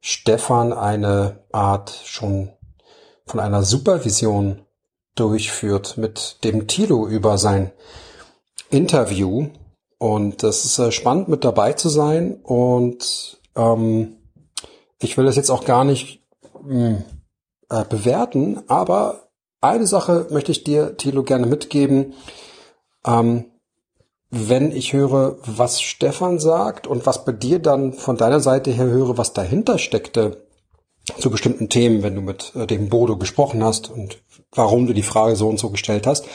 Stefan 0.02 0.74
eine 0.74 1.44
Art 1.52 2.02
schon 2.06 2.50
von 3.26 3.40
einer 3.40 3.64
Supervision 3.64 4.66
durchführt 5.16 5.98
mit 5.98 6.44
dem 6.44 6.68
Tilo 6.68 7.08
über 7.08 7.38
sein 7.38 7.72
Interview. 8.70 9.48
Und 9.98 10.44
das 10.44 10.66
ist 10.66 10.80
äh, 10.80 10.92
spannend 10.92 11.30
mit 11.30 11.44
dabei 11.44 11.74
zu 11.74 11.90
sein. 11.90 12.40
Und 12.42 13.40
ähm, 13.56 14.18
ich 15.00 15.18
will 15.18 15.26
das 15.26 15.36
jetzt 15.36 15.52
auch 15.52 15.66
gar 15.66 15.84
nicht 15.84 16.24
mh, 16.64 17.04
äh, 17.70 17.86
bewerten, 17.86 18.64
aber 18.68 19.30
eine 19.62 19.86
Sache 19.86 20.28
möchte 20.32 20.52
ich 20.52 20.64
dir, 20.64 20.98
Thilo, 20.98 21.22
gerne 21.22 21.46
mitgeben. 21.46 22.16
Ähm, 23.06 23.51
wenn 24.32 24.72
ich 24.72 24.94
höre, 24.94 25.38
was 25.46 25.82
Stefan 25.82 26.40
sagt 26.40 26.88
und 26.88 27.06
was 27.06 27.26
bei 27.26 27.34
dir 27.34 27.60
dann 27.60 27.94
von 27.94 28.16
deiner 28.16 28.40
Seite 28.40 28.72
her 28.72 28.86
höre, 28.86 29.18
was 29.18 29.34
dahinter 29.34 29.78
steckte 29.78 30.48
zu 31.20 31.30
bestimmten 31.30 31.68
Themen, 31.68 32.02
wenn 32.02 32.16
du 32.16 32.22
mit 32.22 32.54
äh, 32.56 32.66
dem 32.66 32.90
Bodo 32.90 33.18
gesprochen 33.18 33.64
hast 33.64 33.90
und 33.90 34.20
warum 34.54 34.88
du 34.88 34.94
die 34.94 35.04
Frage 35.04 35.36
so 35.36 35.50
und 35.50 35.60
so 35.60 35.70
gestellt 35.70 36.08
hast, 36.08 36.26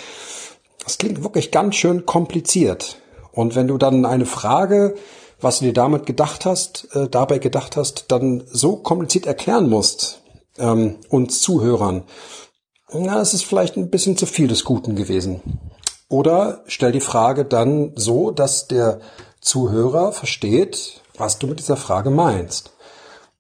das 0.84 0.98
klingt 0.98 1.22
wirklich 1.22 1.50
ganz 1.50 1.76
schön 1.76 2.04
kompliziert. 2.04 2.98
Und 3.32 3.54
wenn 3.54 3.68
du 3.68 3.78
dann 3.78 4.04
eine 4.04 4.26
Frage, 4.26 4.94
was 5.40 5.58
du 5.58 5.66
dir 5.66 5.72
damit 5.72 6.04
gedacht 6.04 6.44
hast, 6.44 6.88
äh, 6.94 7.08
dabei 7.08 7.38
gedacht 7.38 7.76
hast, 7.76 8.06
dann 8.08 8.44
so 8.46 8.76
kompliziert 8.76 9.26
erklären 9.26 9.70
musst, 9.70 10.22
ähm, 10.58 10.96
uns 11.08 11.40
Zuhörern, 11.40 12.04
na, 12.92 13.16
das 13.16 13.34
ist 13.34 13.44
vielleicht 13.44 13.76
ein 13.76 13.90
bisschen 13.90 14.16
zu 14.16 14.26
viel 14.26 14.48
des 14.48 14.64
Guten 14.64 14.94
gewesen. 14.94 15.40
Oder 16.08 16.62
stell 16.66 16.92
die 16.92 17.00
Frage 17.00 17.44
dann 17.44 17.92
so, 17.96 18.30
dass 18.30 18.68
der 18.68 19.00
Zuhörer 19.40 20.12
versteht, 20.12 21.00
was 21.16 21.38
du 21.38 21.46
mit 21.46 21.58
dieser 21.58 21.76
Frage 21.76 22.10
meinst. 22.10 22.72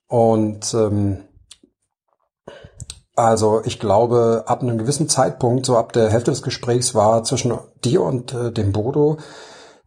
Und 0.08 0.74
ähm, 0.74 1.24
also 3.14 3.62
ich 3.64 3.78
glaube, 3.78 4.44
ab 4.46 4.62
einem 4.62 4.78
gewissen 4.78 5.08
Zeitpunkt, 5.08 5.66
so 5.66 5.76
ab 5.76 5.92
der 5.92 6.10
Hälfte 6.10 6.30
des 6.30 6.42
Gesprächs, 6.42 6.94
war 6.94 7.24
zwischen 7.24 7.56
dir 7.84 8.02
und 8.02 8.34
äh, 8.34 8.52
dem 8.52 8.72
Bodo 8.72 9.18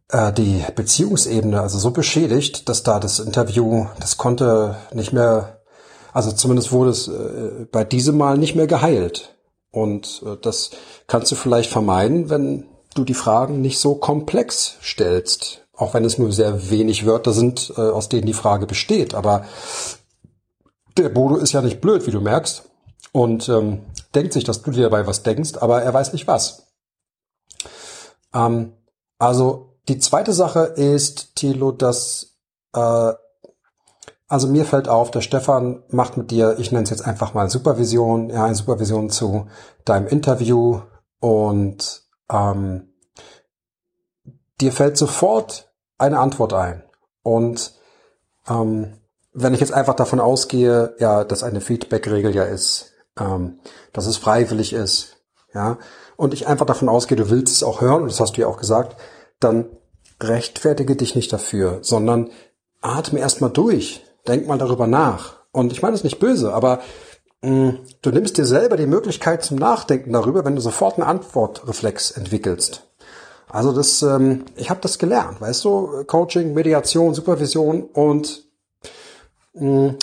äh, 0.09 0.33
die 0.33 0.63
Beziehungsebene 0.75 1.61
also 1.61 1.77
so 1.77 1.91
beschädigt, 1.91 2.67
dass 2.69 2.83
da 2.83 2.99
das 2.99 3.19
Interview, 3.19 3.85
das 3.99 4.17
konnte 4.17 4.77
nicht 4.93 5.13
mehr, 5.13 5.61
also 6.11 6.31
zumindest 6.31 6.71
wurde 6.71 6.89
es 6.89 7.07
äh, 7.07 7.67
bei 7.71 7.83
diesem 7.83 8.17
Mal 8.17 8.37
nicht 8.37 8.55
mehr 8.55 8.67
geheilt. 8.67 9.35
Und 9.71 10.23
äh, 10.25 10.35
das 10.41 10.71
kannst 11.07 11.31
du 11.31 11.35
vielleicht 11.35 11.69
vermeiden, 11.69 12.29
wenn 12.29 12.65
du 12.95 13.03
die 13.03 13.13
Fragen 13.13 13.61
nicht 13.61 13.79
so 13.79 13.95
komplex 13.95 14.77
stellst. 14.81 15.65
Auch 15.75 15.93
wenn 15.93 16.05
es 16.05 16.17
nur 16.17 16.31
sehr 16.31 16.69
wenig 16.69 17.05
Wörter 17.05 17.31
sind, 17.31 17.73
äh, 17.77 17.81
aus 17.81 18.09
denen 18.09 18.25
die 18.25 18.33
Frage 18.33 18.65
besteht. 18.65 19.13
Aber 19.13 19.45
der 20.97 21.09
Bodo 21.09 21.37
ist 21.37 21.53
ja 21.53 21.61
nicht 21.61 21.81
blöd, 21.81 22.05
wie 22.05 22.11
du 22.11 22.19
merkst. 22.19 22.63
Und 23.11 23.47
ähm, 23.49 23.85
denkt 24.13 24.33
sich, 24.33 24.43
dass 24.43 24.61
du 24.61 24.71
dir 24.71 24.83
dabei 24.83 25.07
was 25.07 25.23
denkst, 25.23 25.53
aber 25.59 25.81
er 25.81 25.93
weiß 25.93 26.13
nicht 26.13 26.27
was. 26.27 26.67
Ähm, 28.33 28.73
also 29.17 29.77
die 29.87 29.99
zweite 29.99 30.33
Sache 30.33 30.61
ist, 30.61 31.35
Thilo, 31.35 31.71
dass 31.71 32.35
äh, 32.73 33.13
also 34.29 34.47
mir 34.47 34.63
fällt 34.63 34.87
auf, 34.87 35.09
der 35.09 35.21
Stefan 35.21 35.83
macht 35.89 36.15
mit 36.15 36.29
dir, 36.29 36.59
ich 36.59 36.71
nenne 36.71 36.83
es 36.83 36.91
jetzt 36.91 37.05
einfach 37.05 37.33
mal 37.33 37.49
Supervision, 37.49 38.29
ja, 38.29 38.45
eine 38.45 38.53
Supervision 38.53 39.09
zu 39.09 39.47
deinem 39.85 40.07
Interview 40.07 40.81
und 41.19 42.03
ähm, 42.31 42.93
dir 44.61 44.71
fällt 44.71 44.97
sofort 44.97 45.71
eine 45.97 46.19
Antwort 46.19 46.53
ein. 46.53 46.83
Und 47.23 47.73
ähm, 48.47 48.93
wenn 49.33 49.53
ich 49.53 49.59
jetzt 49.59 49.73
einfach 49.73 49.95
davon 49.95 50.19
ausgehe, 50.19 50.95
ja, 50.99 51.23
dass 51.23 51.43
eine 51.43 51.61
Feedback-Regel 51.61 52.35
ja 52.35 52.43
ist, 52.43 52.93
ähm, 53.19 53.59
dass 53.93 54.07
es 54.07 54.17
freiwillig 54.17 54.73
ist, 54.73 55.17
ja, 55.53 55.77
und 56.15 56.33
ich 56.33 56.47
einfach 56.47 56.65
davon 56.65 56.89
ausgehe, 56.89 57.17
du 57.17 57.29
willst 57.29 57.55
es 57.55 57.63
auch 57.63 57.81
hören, 57.81 58.03
und 58.03 58.11
das 58.11 58.19
hast 58.19 58.37
du 58.37 58.41
ja 58.41 58.47
auch 58.47 58.57
gesagt, 58.57 58.99
dann 59.39 59.65
rechtfertige 60.21 60.95
dich 60.95 61.15
nicht 61.15 61.31
dafür, 61.31 61.79
sondern 61.81 62.29
atme 62.81 63.19
erstmal 63.19 63.49
durch. 63.49 64.03
Denk 64.27 64.47
mal 64.47 64.57
darüber 64.57 64.85
nach. 64.85 65.37
Und 65.51 65.71
ich 65.71 65.81
meine 65.81 65.95
es 65.95 66.03
nicht 66.03 66.19
böse, 66.19 66.53
aber 66.53 66.81
du 67.41 68.11
nimmst 68.11 68.37
dir 68.37 68.45
selber 68.45 68.75
die 68.75 68.85
Möglichkeit 68.85 69.43
zum 69.43 69.57
Nachdenken 69.57 70.11
darüber, 70.13 70.43
wenn 70.43 70.55
du 70.55 70.61
sofort 70.61 70.97
einen 70.97 71.07
Antwortreflex 71.07 72.11
entwickelst. 72.11 72.87
Also 73.47 73.71
das, 73.71 74.01
ähm, 74.03 74.45
ich 74.55 74.69
habe 74.69 74.81
das 74.81 74.99
gelernt, 74.99 75.41
weißt 75.41 75.65
du, 75.65 76.03
Coaching, 76.05 76.53
Mediation, 76.53 77.15
Supervision 77.15 77.83
und 77.83 78.43
mh, 79.53 79.89
mm, 79.89 79.97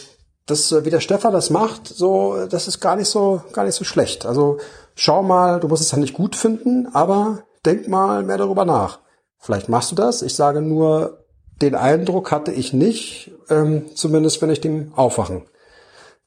das, 0.47 0.73
äh, 0.73 0.85
wie 0.85 0.91
der 0.91 1.01
Stefan 1.01 1.33
das 1.33 1.51
macht, 1.51 1.87
so, 1.87 2.47
das 2.47 2.69
ist 2.69 2.81
gar 2.81 2.97
nicht 2.97 3.09
so, 3.09 3.43
gar 3.53 3.65
nicht 3.65 3.75
so 3.75 3.85
schlecht. 3.85 4.27
Also 4.27 4.59
schau 4.95 5.23
mal, 5.23 5.61
du 5.61 5.69
musst 5.69 5.83
es 5.83 5.93
ja 5.93 5.99
nicht 5.99 6.15
gut 6.15 6.37
finden, 6.37 6.89
aber 6.93 7.45
denk 7.65 7.87
mal 7.89 8.23
mehr 8.23 8.39
darüber 8.39 8.65
nach. 8.65 9.01
Vielleicht 9.39 9.69
machst 9.69 9.93
du 9.93 9.97
das. 9.97 10.23
Ich 10.23 10.35
sage 10.35 10.61
nur, 10.63 11.25
den 11.63 11.75
Eindruck 11.75 12.33
hatte 12.33 12.53
ich 12.53 12.73
nicht, 12.73 13.33
ähm, 13.49 13.87
zumindest 13.95 14.41
wenn 14.43 14.51
ich 14.51 14.61
dem 14.61 14.93
Aufwachen 14.95 15.43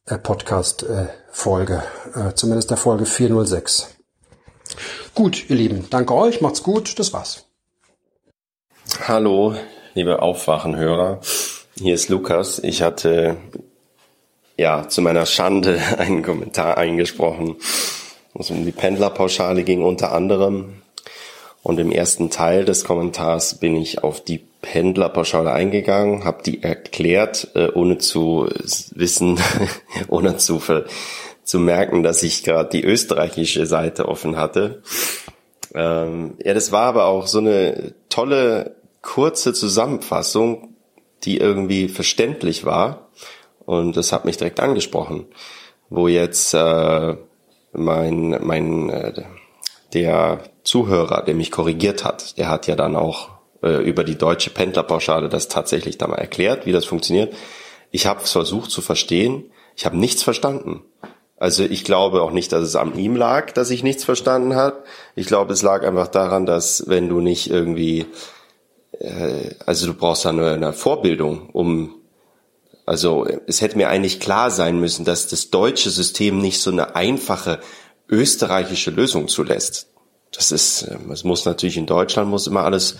äh, 0.09 0.17
Podcast 0.17 0.83
äh, 0.83 1.05
äh, 1.05 2.33
zumindest 2.33 2.69
der 2.69 2.77
Folge 2.77 3.05
406. 3.05 3.95
Gut, 5.15 5.49
ihr 5.49 5.55
Lieben, 5.55 5.87
danke 5.89 6.15
euch, 6.15 6.41
macht's 6.41 6.63
gut, 6.63 6.99
das 6.99 7.13
war's. 7.13 7.45
Hallo, 9.07 9.55
liebe 9.93 10.21
Aufwachenhörer, 10.21 11.19
hier 11.75 11.93
ist 11.93 12.09
Lukas. 12.09 12.59
Ich 12.59 12.81
hatte 12.81 13.37
ja 14.57 14.89
zu 14.89 15.01
meiner 15.01 15.25
Schande 15.25 15.79
einen 15.97 16.23
Kommentar 16.23 16.77
eingesprochen, 16.77 17.57
wo 18.33 18.41
es 18.41 18.49
um 18.49 18.65
die 18.65 18.71
Pendlerpauschale 18.71 19.63
ging 19.63 19.83
unter 19.83 20.11
anderem. 20.11 20.78
Und 21.61 21.79
im 21.79 21.91
ersten 21.91 22.29
Teil 22.29 22.65
des 22.65 22.85
Kommentars 22.85 23.55
bin 23.59 23.75
ich 23.75 24.03
auf 24.03 24.23
die 24.23 24.39
Pendlerpauschale 24.61 25.51
eingegangen, 25.51 26.23
habe 26.23 26.43
die 26.43 26.63
erklärt, 26.63 27.49
äh, 27.55 27.69
ohne 27.73 27.97
zu 27.97 28.47
wissen, 28.93 29.39
ohne 30.07 30.37
zu, 30.37 30.61
zu 31.43 31.59
merken, 31.59 32.03
dass 32.03 32.23
ich 32.23 32.43
gerade 32.43 32.69
die 32.69 32.83
österreichische 32.83 33.65
Seite 33.65 34.07
offen 34.07 34.37
hatte. 34.37 34.81
Ähm, 35.73 36.35
ja, 36.43 36.53
das 36.53 36.71
war 36.71 36.85
aber 36.85 37.05
auch 37.05 37.27
so 37.27 37.39
eine 37.39 37.93
tolle, 38.09 38.75
kurze 39.01 39.53
Zusammenfassung, 39.53 40.75
die 41.23 41.37
irgendwie 41.37 41.87
verständlich 41.87 42.65
war. 42.65 43.09
Und 43.65 43.97
das 43.97 44.11
hat 44.11 44.25
mich 44.25 44.37
direkt 44.37 44.59
angesprochen, 44.59 45.25
wo 45.89 46.07
jetzt 46.07 46.53
äh, 46.53 47.15
mein, 47.71 48.39
mein 48.41 48.89
äh, 48.89 49.23
der 49.93 50.43
Zuhörer, 50.69 51.23
der 51.23 51.33
mich 51.33 51.49
korrigiert 51.49 52.05
hat, 52.05 52.37
der 52.37 52.47
hat 52.47 52.67
ja 52.67 52.75
dann 52.75 52.95
auch 52.95 53.29
äh, 53.63 53.81
über 53.83 54.03
die 54.03 54.19
deutsche 54.19 54.51
Pendlerpauschale 54.51 55.27
das 55.27 55.47
tatsächlich 55.47 55.97
da 55.97 56.07
mal 56.07 56.17
erklärt, 56.17 56.67
wie 56.67 56.71
das 56.71 56.85
funktioniert. 56.85 57.33
Ich 57.89 58.05
habe 58.05 58.19
versucht 58.19 58.69
zu 58.69 58.81
verstehen, 58.81 59.45
ich 59.75 59.87
habe 59.87 59.97
nichts 59.97 60.21
verstanden. 60.21 60.83
Also 61.37 61.63
ich 61.63 61.83
glaube 61.85 62.21
auch 62.21 62.29
nicht, 62.29 62.51
dass 62.51 62.61
es 62.61 62.75
an 62.75 62.95
ihm 62.99 63.15
lag, 63.15 63.51
dass 63.51 63.71
ich 63.71 63.81
nichts 63.81 64.03
verstanden 64.03 64.55
habe. 64.55 64.83
Ich 65.15 65.25
glaube, 65.25 65.53
es 65.53 65.63
lag 65.63 65.83
einfach 65.83 66.07
daran, 66.07 66.45
dass 66.45 66.83
wenn 66.87 67.09
du 67.09 67.19
nicht 67.19 67.49
irgendwie, 67.49 68.05
äh, 68.99 69.55
also 69.65 69.87
du 69.87 69.95
brauchst 69.95 70.23
da 70.23 70.31
nur 70.31 70.51
eine 70.51 70.73
Vorbildung, 70.73 71.49
um 71.49 71.95
also 72.85 73.25
es 73.47 73.61
hätte 73.61 73.77
mir 73.77 73.89
eigentlich 73.89 74.19
klar 74.19 74.51
sein 74.51 74.79
müssen, 74.79 75.03
dass 75.03 75.27
das 75.27 75.49
deutsche 75.49 75.89
System 75.89 76.37
nicht 76.37 76.61
so 76.61 76.69
eine 76.69 76.95
einfache 76.95 77.59
österreichische 78.07 78.91
Lösung 78.91 79.27
zulässt. 79.27 79.89
Das 80.31 80.51
ist, 80.51 80.83
es 81.11 81.23
muss 81.23 81.45
natürlich 81.45 81.77
in 81.77 81.85
Deutschland 81.85 82.29
muss 82.29 82.47
immer 82.47 82.63
alles 82.63 82.97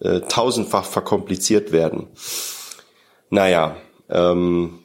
äh, 0.00 0.20
tausendfach 0.20 0.84
verkompliziert 0.84 1.72
werden. 1.72 2.08
Naja, 3.28 3.76
ähm, 4.08 4.80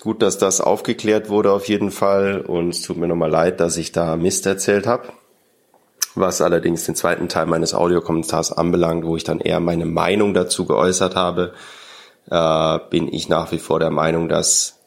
gut, 0.00 0.20
dass 0.22 0.38
das 0.38 0.60
aufgeklärt 0.60 1.28
wurde 1.28 1.52
auf 1.52 1.68
jeden 1.68 1.90
Fall 1.90 2.40
und 2.40 2.70
es 2.70 2.82
tut 2.82 2.96
mir 2.96 3.08
nochmal 3.08 3.30
leid, 3.30 3.60
dass 3.60 3.76
ich 3.76 3.92
da 3.92 4.16
Mist 4.16 4.46
erzählt 4.46 4.86
habe. 4.86 5.08
Was 6.14 6.40
allerdings 6.40 6.84
den 6.84 6.96
zweiten 6.96 7.28
Teil 7.28 7.46
meines 7.46 7.74
Audiokommentars 7.74 8.52
anbelangt, 8.52 9.04
wo 9.04 9.16
ich 9.16 9.24
dann 9.24 9.40
eher 9.40 9.60
meine 9.60 9.86
Meinung 9.86 10.34
dazu 10.34 10.66
geäußert 10.66 11.14
habe, 11.14 11.52
äh, 12.30 12.78
bin 12.90 13.12
ich 13.12 13.28
nach 13.28 13.52
wie 13.52 13.58
vor 13.58 13.78
der 13.78 13.90
Meinung, 13.90 14.28
dass 14.28 14.80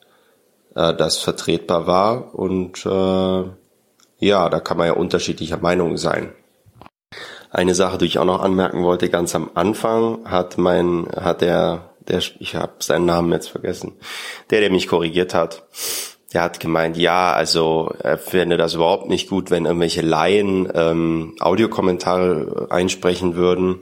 äh, 0.75 0.93
das 0.93 1.17
vertretbar 1.17 1.87
war 1.87 2.35
und 2.35 2.85
äh, 2.85 3.43
ja, 4.19 4.49
da 4.49 4.59
kann 4.59 4.77
man 4.77 4.87
ja 4.87 4.93
unterschiedlicher 4.93 5.57
Meinung 5.57 5.97
sein. 5.97 6.33
Eine 7.51 7.75
Sache, 7.75 7.97
die 7.97 8.05
ich 8.05 8.17
auch 8.17 8.25
noch 8.25 8.41
anmerken 8.41 8.81
wollte, 8.83 9.09
ganz 9.09 9.35
am 9.35 9.51
Anfang 9.55 10.19
hat 10.23 10.57
mein, 10.57 11.07
hat 11.13 11.41
der, 11.41 11.89
der, 12.07 12.21
ich 12.39 12.55
habe 12.55 12.73
seinen 12.79 13.05
Namen 13.05 13.31
jetzt 13.33 13.49
vergessen, 13.49 13.93
der, 14.49 14.61
der 14.61 14.71
mich 14.71 14.87
korrigiert 14.87 15.33
hat, 15.33 15.63
der 16.33 16.43
hat 16.43 16.61
gemeint, 16.61 16.95
ja, 16.95 17.33
also 17.33 17.93
er 18.01 18.17
fände 18.17 18.55
das 18.55 18.75
überhaupt 18.75 19.09
nicht 19.09 19.29
gut, 19.29 19.51
wenn 19.51 19.65
irgendwelche 19.65 20.01
Laien 20.01 20.71
ähm, 20.73 21.35
Audiokommentare 21.41 22.67
einsprechen 22.69 23.35
würden. 23.35 23.81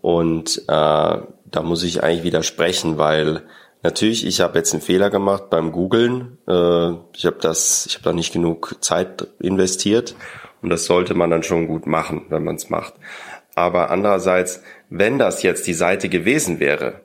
Und 0.00 0.58
äh, 0.58 0.62
da 0.66 1.62
muss 1.62 1.84
ich 1.84 2.02
eigentlich 2.02 2.24
widersprechen, 2.24 2.98
weil 2.98 3.44
natürlich, 3.84 4.26
ich 4.26 4.40
habe 4.40 4.58
jetzt 4.58 4.72
einen 4.72 4.82
Fehler 4.82 5.08
gemacht 5.08 5.50
beim 5.50 5.70
Googlen. 5.70 6.38
Äh, 6.48 6.94
ich 7.14 7.26
habe 7.26 7.36
das, 7.40 7.86
ich 7.86 7.94
habe 7.94 8.04
da 8.04 8.12
nicht 8.12 8.32
genug 8.32 8.74
Zeit 8.80 9.28
investiert 9.38 10.16
und 10.62 10.70
das 10.70 10.84
sollte 10.84 11.14
man 11.14 11.30
dann 11.30 11.42
schon 11.42 11.66
gut 11.66 11.86
machen, 11.86 12.26
wenn 12.28 12.44
man 12.44 12.56
es 12.56 12.70
macht. 12.70 12.94
Aber 13.54 13.90
andererseits, 13.90 14.62
wenn 14.88 15.18
das 15.18 15.42
jetzt 15.42 15.66
die 15.66 15.74
Seite 15.74 16.08
gewesen 16.08 16.60
wäre, 16.60 17.00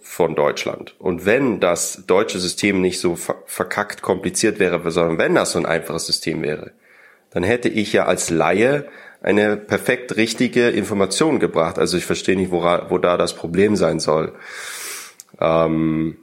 von 0.00 0.34
Deutschland. 0.34 0.96
Und 0.98 1.26
wenn 1.26 1.60
das 1.60 2.04
deutsche 2.06 2.40
System 2.40 2.80
nicht 2.80 2.98
so 2.98 3.16
verkackt 3.46 4.02
kompliziert 4.02 4.58
wäre, 4.58 4.90
sondern 4.90 5.18
wenn 5.18 5.34
das 5.34 5.52
so 5.52 5.58
ein 5.60 5.66
einfaches 5.66 6.06
System 6.06 6.42
wäre, 6.42 6.72
dann 7.30 7.44
hätte 7.44 7.68
ich 7.68 7.92
ja 7.92 8.06
als 8.06 8.30
Laie 8.30 8.88
eine 9.22 9.56
perfekt 9.56 10.16
richtige 10.16 10.70
Information 10.70 11.38
gebracht. 11.38 11.78
Also 11.78 11.96
ich 11.96 12.04
verstehe 12.04 12.36
nicht, 12.36 12.50
wo, 12.50 12.62
wo 12.62 12.98
da 12.98 13.16
das 13.16 13.34
Problem 13.34 13.76
sein 13.76 14.00
soll. 14.00 14.32
Ähm, 15.40 16.16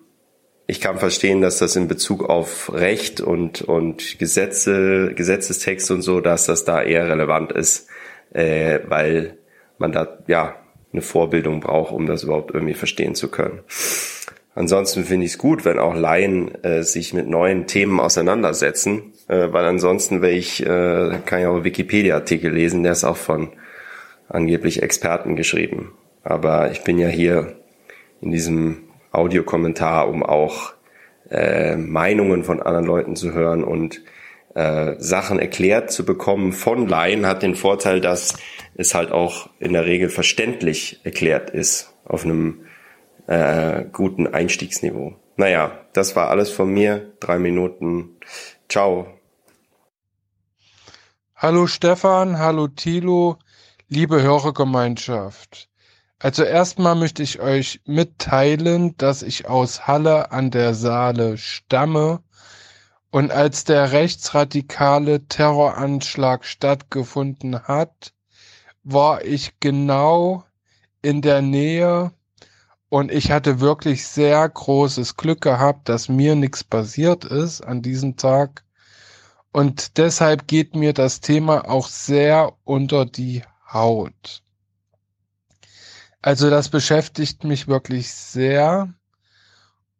ich 0.68 0.82
kann 0.82 1.00
verstehen, 1.00 1.42
dass 1.42 1.60
das 1.60 1.78
in 1.78 1.88
Bezug 1.88 2.30
auf 2.30 2.74
Recht 2.74 3.22
und, 3.22 3.62
und 3.62 4.20
Gesetze, 4.20 5.14
Gesetzestext 5.16 5.90
und 5.92 6.02
so, 6.02 6.20
dass 6.20 6.46
das 6.46 6.66
da 6.66 6.84
eher 6.84 7.08
relevant 7.08 7.54
ist, 7.54 7.88
äh, 8.34 8.80
weil 8.86 9.38
man 9.78 9.94
da 9.94 10.20
ja 10.28 10.56
eine 10.92 11.02
Vorbildung 11.02 11.62
braucht, 11.62 11.94
um 11.94 12.06
das 12.06 12.24
überhaupt 12.24 12.54
irgendwie 12.54 12.74
verstehen 12.74 13.16
zu 13.16 13.30
können. 13.30 13.62
Ansonsten 14.56 15.06
finde 15.06 15.26
ich 15.26 15.34
es 15.34 15.38
gut, 15.38 15.64
wenn 15.64 15.80
auch 15.80 15.96
Laien 15.96 16.54
äh, 16.64 16.84
sich 16.84 17.14
mit 17.14 17.28
neuen 17.28 17.68
Themen 17.68 18.00
auseinandersetzen, 18.02 19.14
äh, 19.30 19.54
weil 19.54 19.64
ansonsten 19.66 20.22
wäre 20.22 20.34
ich, 20.34 20.66
äh, 20.66 21.20
kann 21.26 21.40
ich 21.40 21.46
auch 21.46 21.64
Wikipedia-Artikel 21.64 22.52
lesen, 22.52 22.84
der 22.84 22.92
ist 22.92 23.06
auch 23.06 23.18
von 23.18 23.54
angeblich 24.28 24.84
Experten 24.84 25.38
geschrieben. 25.38 25.94
Aber 26.24 26.72
ich 26.72 26.82
bin 26.82 26.98
ja 26.98 27.08
hier 27.08 27.56
in 28.20 28.32
diesem 28.32 28.87
Audiokommentar, 29.12 30.08
um 30.08 30.24
auch 30.24 30.74
äh, 31.30 31.76
Meinungen 31.76 32.44
von 32.44 32.62
anderen 32.62 32.86
Leuten 32.86 33.16
zu 33.16 33.34
hören 33.34 33.64
und 33.64 34.02
äh, 34.56 34.96
Sachen 34.98 35.40
erklärt 35.40 35.92
zu 35.92 36.06
bekommen 36.06 36.52
von 36.52 36.88
Laien 36.88 37.26
hat 37.26 37.44
den 37.44 37.56
Vorteil, 37.56 38.02
dass 38.02 38.38
es 38.76 38.96
halt 38.96 39.12
auch 39.12 39.50
in 39.60 39.74
der 39.74 39.86
Regel 39.86 40.10
verständlich 40.10 41.00
erklärt 41.04 41.50
ist 41.50 41.94
auf 42.06 42.26
einem 42.26 42.66
äh, 43.28 43.86
guten 43.92 44.28
Einstiegsniveau. 44.28 45.16
Naja, 45.36 45.86
das 45.94 46.16
war 46.16 46.30
alles 46.30 46.50
von 46.50 46.74
mir. 46.74 47.14
Drei 47.20 47.38
Minuten. 47.38 48.18
Ciao. 48.70 49.08
Hallo 51.36 51.68
Stefan, 51.68 52.40
hallo 52.40 52.68
Thilo, 52.68 53.38
liebe 53.90 54.24
Hörergemeinschaft. 54.24 55.70
Also 56.20 56.44
erstmal 56.44 56.96
möchte 56.96 57.22
ich 57.22 57.40
euch 57.40 57.82
mitteilen, 57.86 58.98
dass 58.98 59.22
ich 59.22 59.48
aus 59.48 59.86
Halle 59.86 60.32
an 60.32 60.50
der 60.50 60.74
Saale 60.74 61.38
stamme 61.38 62.24
und 63.12 63.32
als 63.32 63.66
der 63.66 63.92
rechtsradikale 63.92 65.28
Terroranschlag 65.28 66.44
stattgefunden 66.44 67.64
hat, 67.64 68.14
war 68.84 69.24
ich 69.26 69.60
genau 69.60 70.44
in 71.04 71.22
der 71.22 71.44
Nähe 71.44 72.12
und 72.90 73.12
ich 73.12 73.32
hatte 73.32 73.60
wirklich 73.60 74.08
sehr 74.08 74.48
großes 74.50 75.18
Glück 75.18 75.42
gehabt, 75.42 75.88
dass 75.88 76.10
mir 76.10 76.36
nichts 76.36 76.64
passiert 76.64 77.26
ist 77.26 77.62
an 77.62 77.82
diesem 77.82 78.18
Tag. 78.18 78.64
Und 79.52 79.98
deshalb 79.98 80.48
geht 80.48 80.76
mir 80.76 80.94
das 80.94 81.20
Thema 81.20 81.70
auch 81.70 81.88
sehr 81.88 82.54
unter 82.64 83.06
die 83.06 83.44
Haut. 83.72 84.44
Also 86.22 86.50
das 86.50 86.70
beschäftigt 86.70 87.44
mich 87.44 87.68
wirklich 87.68 88.12
sehr. 88.12 88.94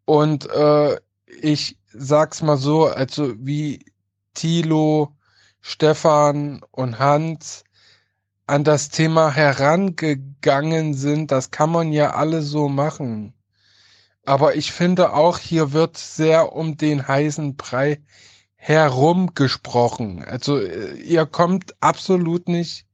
Und 0.06 0.50
äh, 0.50 1.00
ich 1.42 1.78
sag's 1.94 2.42
mal 2.42 2.58
so, 2.58 2.86
also 2.88 3.34
wie 3.38 3.86
Thilo, 4.34 5.16
Stefan 5.62 6.62
und 6.72 7.00
Hans 7.00 7.64
an 8.46 8.64
das 8.64 8.90
Thema 8.90 9.32
herangegangen 9.32 10.94
sind, 10.94 11.32
das 11.32 11.52
kann 11.52 11.72
man 11.72 11.92
ja 11.92 12.12
alle 12.12 12.42
so 12.42 12.70
machen. 12.70 13.34
Aber 14.26 14.56
ich 14.56 14.72
finde 14.72 15.14
auch, 15.14 15.38
hier 15.38 15.74
wird 15.74 15.98
sehr 15.98 16.54
um 16.54 16.78
den 16.78 17.08
heißen 17.08 17.56
Brei 17.56 18.02
herumgesprochen. 18.56 20.24
Also 20.24 20.60
äh, 20.60 20.96
ihr 20.96 21.26
kommt 21.26 21.76
absolut 21.82 22.50
nicht 22.50 22.86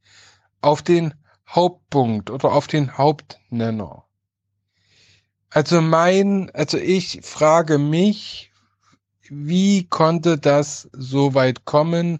auf 0.60 0.82
den 0.82 1.14
Hauptpunkt 1.54 2.30
oder 2.30 2.52
auf 2.52 2.66
den 2.66 2.98
Hauptnenner. 2.98 4.04
Also 5.50 5.80
mein, 5.80 6.50
also 6.52 6.78
ich 6.78 7.20
frage 7.22 7.78
mich, 7.78 8.50
wie 9.28 9.86
konnte 9.86 10.36
das 10.36 10.88
so 10.92 11.34
weit 11.34 11.64
kommen? 11.64 12.18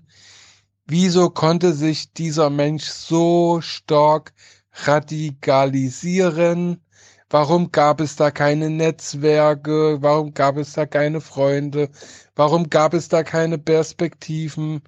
Wieso 0.87 1.31
konnte 1.31 1.73
sich 1.73 2.13
dieser 2.13 2.49
Mensch 2.49 2.85
so 2.85 3.61
stark 3.61 4.33
radikalisieren? 4.73 6.81
Warum 7.29 7.73
gab 7.73 8.01
es 8.01 8.17
da 8.17 8.31
keine 8.31 8.71
Netzwerke? 8.71 10.01
Warum 10.01 10.33
gab 10.35 10.57
es 10.57 10.75
da 10.75 10.87
keine 10.87 11.21
Freunde? 11.21 11.91
Warum 12.37 12.71
gab 12.71 12.95
es 12.95 13.09
da 13.09 13.25
keine 13.25 13.59
Perspektiven? 13.59 14.83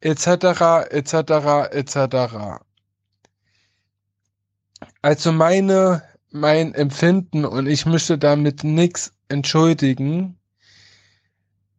Etc., 0.00 0.26
etc., 0.90 1.12
etc. 1.72 2.62
Also 5.02 5.32
meine, 5.32 6.02
mein 6.30 6.74
Empfinden, 6.74 7.44
und 7.44 7.66
ich 7.66 7.86
möchte 7.86 8.18
damit 8.18 8.64
nichts 8.64 9.12
entschuldigen, 9.28 10.38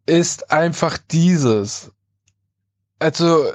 ist 0.08 0.52
einfach 0.52 0.98
dieses. 0.98 1.92
Also, 3.00 3.54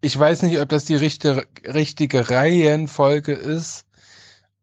ich 0.00 0.18
weiß 0.18 0.42
nicht, 0.42 0.58
ob 0.60 0.68
das 0.70 0.86
die 0.86 0.96
richtige, 0.96 1.46
richtige 1.64 2.30
Reihenfolge 2.30 3.32
ist, 3.32 3.84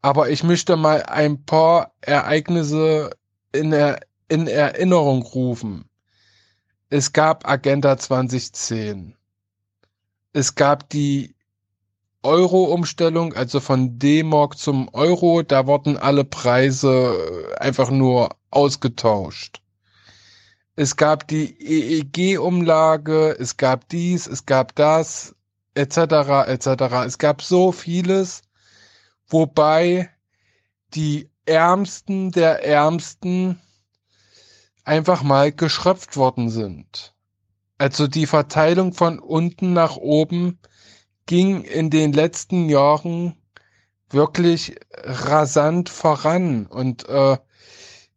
aber 0.01 0.29
ich 0.29 0.43
möchte 0.43 0.77
mal 0.77 1.03
ein 1.03 1.45
paar 1.45 1.93
Ereignisse 2.01 3.11
in, 3.51 3.71
er, 3.71 3.99
in 4.29 4.47
Erinnerung 4.47 5.21
rufen. 5.21 5.85
Es 6.89 7.13
gab 7.13 7.47
Agenda 7.47 7.97
2010. 7.97 9.15
Es 10.33 10.55
gab 10.55 10.89
die 10.89 11.36
Euro-Umstellung, 12.27 13.33
also 13.33 13.61
von 13.61 13.99
D-Mark 13.99 14.57
zum 14.57 14.89
Euro, 14.93 15.43
da 15.43 15.65
wurden 15.65 15.95
alle 15.95 16.25
Preise 16.25 17.55
einfach 17.57 17.89
nur 17.89 18.35
ausgetauscht. 18.51 19.61
Es 20.75 20.97
gab 20.97 21.25
die 21.29 21.55
EEG-Umlage, 21.57 23.37
es 23.39 23.55
gab 23.55 23.87
dies, 23.87 24.27
es 24.27 24.45
gab 24.45 24.75
das, 24.75 25.35
etc., 25.73 25.97
etc. 26.47 26.67
Es 27.05 27.17
gab 27.17 27.41
so 27.41 27.71
vieles, 27.71 28.41
wobei 29.29 30.09
die 30.95 31.29
Ärmsten 31.45 32.31
der 32.31 32.65
Ärmsten 32.65 33.61
einfach 34.83 35.23
mal 35.23 35.53
geschröpft 35.53 36.17
worden 36.17 36.49
sind. 36.49 37.13
Also 37.77 38.07
die 38.07 38.25
Verteilung 38.25 38.91
von 38.93 39.19
unten 39.19 39.71
nach 39.71 39.95
oben 39.95 40.59
ging 41.27 41.63
in 41.63 41.91
den 41.91 42.13
letzten 42.13 42.69
Jahren 42.69 43.35
wirklich 44.09 44.75
rasant 45.03 45.89
voran 45.89 46.65
und 46.65 47.07
äh, 47.07 47.37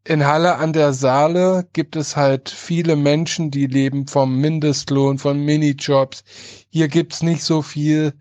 in 0.04 0.26
Halle 0.26 0.56
an 0.56 0.72
der 0.72 0.94
Saale 0.94 1.68
gibt 1.74 1.94
es 1.94 2.16
halt 2.16 2.48
viele 2.48 2.96
Menschen, 2.96 3.50
die 3.50 3.66
leben 3.66 4.06
vom 4.06 4.38
Mindestlohn, 4.40 5.18
von 5.18 5.44
Minijobs. 5.44 6.24
Hier 6.70 6.88
gibt's 6.88 7.22
nicht 7.22 7.44
so 7.44 7.60
viel, 7.60 8.14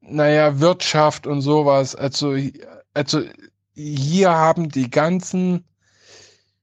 naja, 0.00 0.60
Wirtschaft 0.60 1.26
und 1.26 1.42
sowas. 1.42 1.94
Also, 1.94 2.36
also 2.94 3.22
hier 3.74 4.30
haben 4.30 4.70
die 4.70 4.88
ganzen 4.90 5.64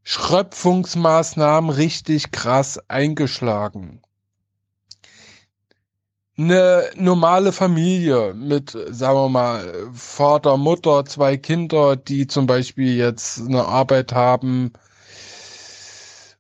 Schröpfungsmaßnahmen 0.03 1.69
richtig 1.69 2.32
krass 2.32 2.80
eingeschlagen 2.90 4.01
eine 6.38 6.90
normale 6.98 7.53
Familie 7.53 8.34
mit, 8.34 8.72
sagen 8.72 9.18
wir 9.18 9.30
mal, 9.30 9.90
Vater, 9.94 10.58
Mutter, 10.58 11.06
zwei 11.06 11.38
Kinder, 11.38 11.96
die 11.96 12.28
zum 12.28 12.46
Beispiel 12.46 12.98
jetzt 12.98 13.40
eine 13.40 13.64
Arbeit 13.66 14.12
haben, 14.12 14.74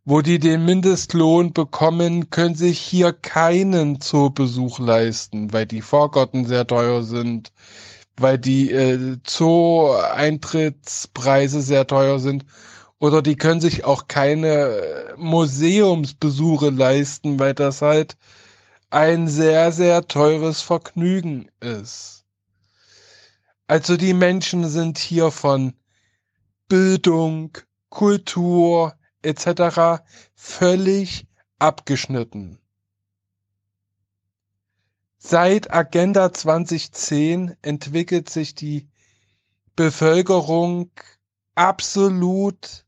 wo 0.03 0.21
die 0.21 0.39
den 0.39 0.65
Mindestlohn 0.65 1.53
bekommen, 1.53 2.29
können 2.29 2.55
sich 2.55 2.79
hier 2.79 3.13
keinen 3.13 4.01
Zoobesuch 4.01 4.79
leisten, 4.79 5.53
weil 5.53 5.65
die 5.65 5.81
Fahrgarten 5.81 6.45
sehr 6.45 6.67
teuer 6.67 7.03
sind, 7.03 7.53
weil 8.17 8.37
die 8.37 8.71
äh, 8.71 9.17
Zoo-Eintrittspreise 9.25 11.61
sehr 11.61 11.87
teuer 11.87 12.19
sind. 12.19 12.45
Oder 12.99 13.21
die 13.21 13.35
können 13.35 13.61
sich 13.61 13.85
auch 13.85 14.07
keine 14.07 15.13
Museumsbesuche 15.17 16.69
leisten, 16.69 17.39
weil 17.39 17.53
das 17.53 17.81
halt 17.81 18.15
ein 18.89 19.27
sehr, 19.27 19.71
sehr 19.71 20.07
teures 20.07 20.61
Vergnügen 20.61 21.49
ist. 21.59 22.25
Also 23.67 23.97
die 23.97 24.13
Menschen 24.13 24.67
sind 24.67 24.97
hier 24.97 25.31
von 25.31 25.73
Bildung, 26.67 27.57
Kultur 27.89 28.95
etc. 29.21 30.03
völlig 30.35 31.27
abgeschnitten. 31.59 32.59
Seit 35.17 35.73
Agenda 35.73 36.31
2010 36.31 37.55
entwickelt 37.63 38.29
sich 38.29 38.53
die 38.53 38.87
Bevölkerung 39.75 40.91
absolut 41.55 42.84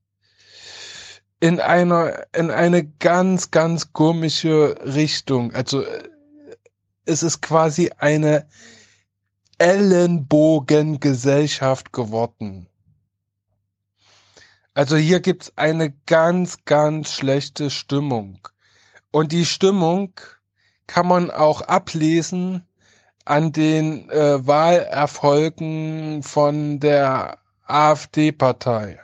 in 1.40 1.60
einer, 1.60 2.28
in 2.34 2.52
eine 2.52 2.86
ganz, 2.86 3.50
ganz 3.52 3.94
komische 3.94 4.76
Richtung. 4.84 5.54
Also 5.54 5.84
es 7.06 7.24
ist 7.24 7.42
quasi 7.42 7.92
eine 7.98 8.48
Ellenbogengesellschaft 9.60 11.94
geworden. 11.94 12.68
Also 14.74 14.96
hier 14.96 15.20
gibt's 15.22 15.52
eine 15.56 15.92
ganz, 16.06 16.64
ganz 16.66 17.14
schlechte 17.14 17.72
Stimmung. 17.72 18.48
Und 19.12 19.32
die 19.32 19.46
Stimmung 19.46 20.14
kann 20.86 21.08
man 21.08 21.32
auch 21.32 21.62
ablesen 21.62 22.68
an 23.26 23.52
den 23.52 24.08
äh, 24.10 24.46
Wahlerfolgen 24.46 26.22
von 26.24 26.80
der 26.80 27.40
AfD-Partei. 27.66 29.00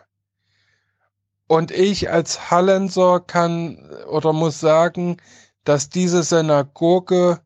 Und 1.47 1.71
ich 1.71 2.09
als 2.09 2.51
Hallenser 2.51 3.19
kann 3.19 3.77
oder 4.09 4.33
muss 4.33 4.59
sagen, 4.59 5.17
dass 5.63 5.89
diese 5.89 6.23
Synagoge 6.23 7.39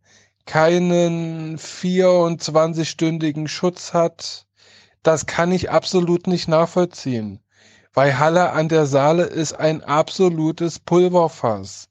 keinen 0.45 1.57
24-stündigen 1.57 3.47
Schutz 3.47 3.93
hat, 3.93 4.45
das 5.03 5.25
kann 5.25 5.51
ich 5.51 5.69
absolut 5.69 6.27
nicht 6.27 6.47
nachvollziehen. 6.47 7.41
Weil 7.93 8.17
Halle 8.19 8.51
an 8.51 8.69
der 8.69 8.85
Saale 8.85 9.23
ist 9.23 9.53
ein 9.53 9.83
absolutes 9.83 10.79
Pulverfass. 10.79 11.89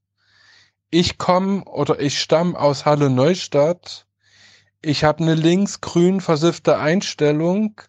Ich 0.91 1.19
komme 1.19 1.65
oder 1.65 1.99
ich 2.01 2.21
stamme 2.21 2.59
aus 2.59 2.87
Halle 2.87 3.11
Neustadt. 3.11 4.07
Ich 4.83 5.03
habe 5.05 5.23
eine 5.23 5.35
links-grün 5.35 6.21
versiffte 6.21 6.79
Einstellung 6.79 7.81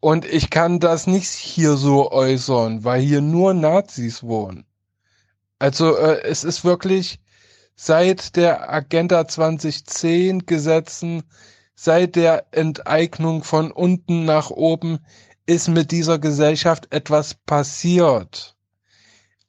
und 0.00 0.24
ich 0.24 0.50
kann 0.50 0.80
das 0.80 1.06
nicht 1.06 1.30
hier 1.30 1.76
so 1.76 2.10
äußern, 2.10 2.84
weil 2.84 3.00
hier 3.00 3.20
nur 3.20 3.54
Nazis 3.54 4.22
wohnen. 4.22 4.64
Also 5.58 5.96
äh, 5.96 6.22
es 6.22 6.44
ist 6.44 6.64
wirklich 6.64 7.20
seit 7.74 8.36
der 8.36 8.72
Agenda 8.72 9.26
2010 9.26 10.46
Gesetzen, 10.46 11.24
seit 11.74 12.16
der 12.16 12.46
Enteignung 12.52 13.44
von 13.44 13.72
unten 13.72 14.24
nach 14.24 14.50
oben 14.50 15.00
ist 15.46 15.68
mit 15.68 15.90
dieser 15.90 16.18
Gesellschaft 16.18 16.92
etwas 16.92 17.34
passiert. 17.34 18.56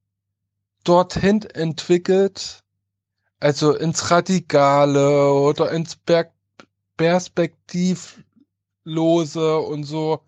dorthin 0.84 1.42
entwickelt, 1.44 2.64
also 3.40 3.76
ins 3.76 4.12
Radikale 4.12 5.34
oder 5.34 5.72
ins 5.72 5.96
Ber 5.96 6.32
Perspektivlose 6.98 9.58
und 9.58 9.86
so. 9.86 10.22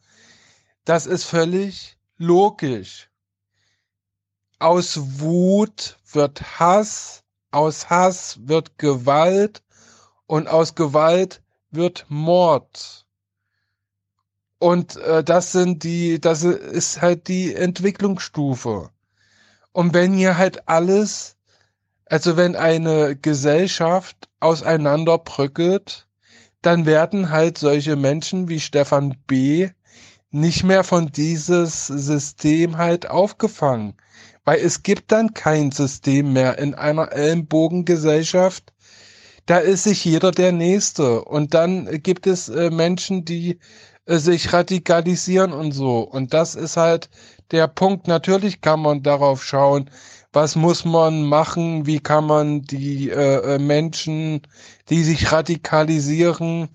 Das 0.85 1.05
ist 1.05 1.25
völlig 1.25 1.97
logisch. 2.17 3.09
Aus 4.57 5.19
Wut 5.19 5.99
wird 6.15 6.59
Hass, 6.59 7.23
aus 7.51 7.89
Hass 7.89 8.39
wird 8.43 8.77
Gewalt 8.77 9.63
und 10.27 10.47
aus 10.47 10.75
Gewalt 10.75 11.41
wird 11.71 12.05
Mord. 12.09 13.05
Und 14.59 14.95
äh, 14.97 15.23
das 15.23 15.51
sind 15.51 15.83
die, 15.83 16.21
das 16.21 16.43
ist 16.43 17.01
halt 17.01 17.27
die 17.27 17.53
Entwicklungsstufe. 17.53 18.89
Und 19.71 19.93
wenn 19.93 20.13
hier 20.13 20.37
halt 20.37 20.67
alles 20.67 21.35
also 22.13 22.37
wenn 22.37 22.55
eine 22.55 23.15
Gesellschaft 23.15 24.29
auseinanderbröckelt, 24.39 26.07
dann 26.61 26.85
werden 26.85 27.31
halt 27.31 27.57
solche 27.57 27.95
Menschen 27.95 28.49
wie 28.49 28.59
Stefan 28.59 29.17
B. 29.25 29.71
nicht 30.29 30.63
mehr 30.63 30.83
von 30.83 31.11
dieses 31.11 31.87
System 31.87 32.77
halt 32.77 33.09
aufgefangen. 33.09 33.95
Weil 34.45 34.59
es 34.59 34.83
gibt 34.83 35.11
dann 35.11 35.33
kein 35.33 35.71
System 35.71 36.33
mehr 36.33 36.57
in 36.57 36.73
einer 36.73 37.11
Ellenbogengesellschaft. 37.11 38.73
Da 39.45 39.57
ist 39.57 39.83
sich 39.83 40.03
jeder 40.05 40.31
der 40.31 40.51
Nächste. 40.51 41.23
Und 41.23 41.53
dann 41.53 42.01
gibt 42.03 42.27
es 42.27 42.49
äh, 42.49 42.69
Menschen, 42.69 43.25
die 43.25 43.59
äh, 44.05 44.17
sich 44.17 44.51
radikalisieren 44.53 45.53
und 45.53 45.71
so. 45.71 45.99
Und 45.99 46.33
das 46.33 46.55
ist 46.55 46.77
halt 46.77 47.09
der 47.51 47.67
Punkt. 47.67 48.07
Natürlich 48.07 48.61
kann 48.61 48.81
man 48.81 49.03
darauf 49.03 49.43
schauen, 49.43 49.89
was 50.33 50.55
muss 50.55 50.83
man 50.83 51.23
machen, 51.23 51.85
wie 51.85 51.99
kann 51.99 52.25
man 52.25 52.63
die 52.63 53.09
äh, 53.09 53.55
äh, 53.55 53.59
Menschen, 53.59 54.41
die 54.89 55.03
sich 55.03 55.31
radikalisieren, 55.31 56.69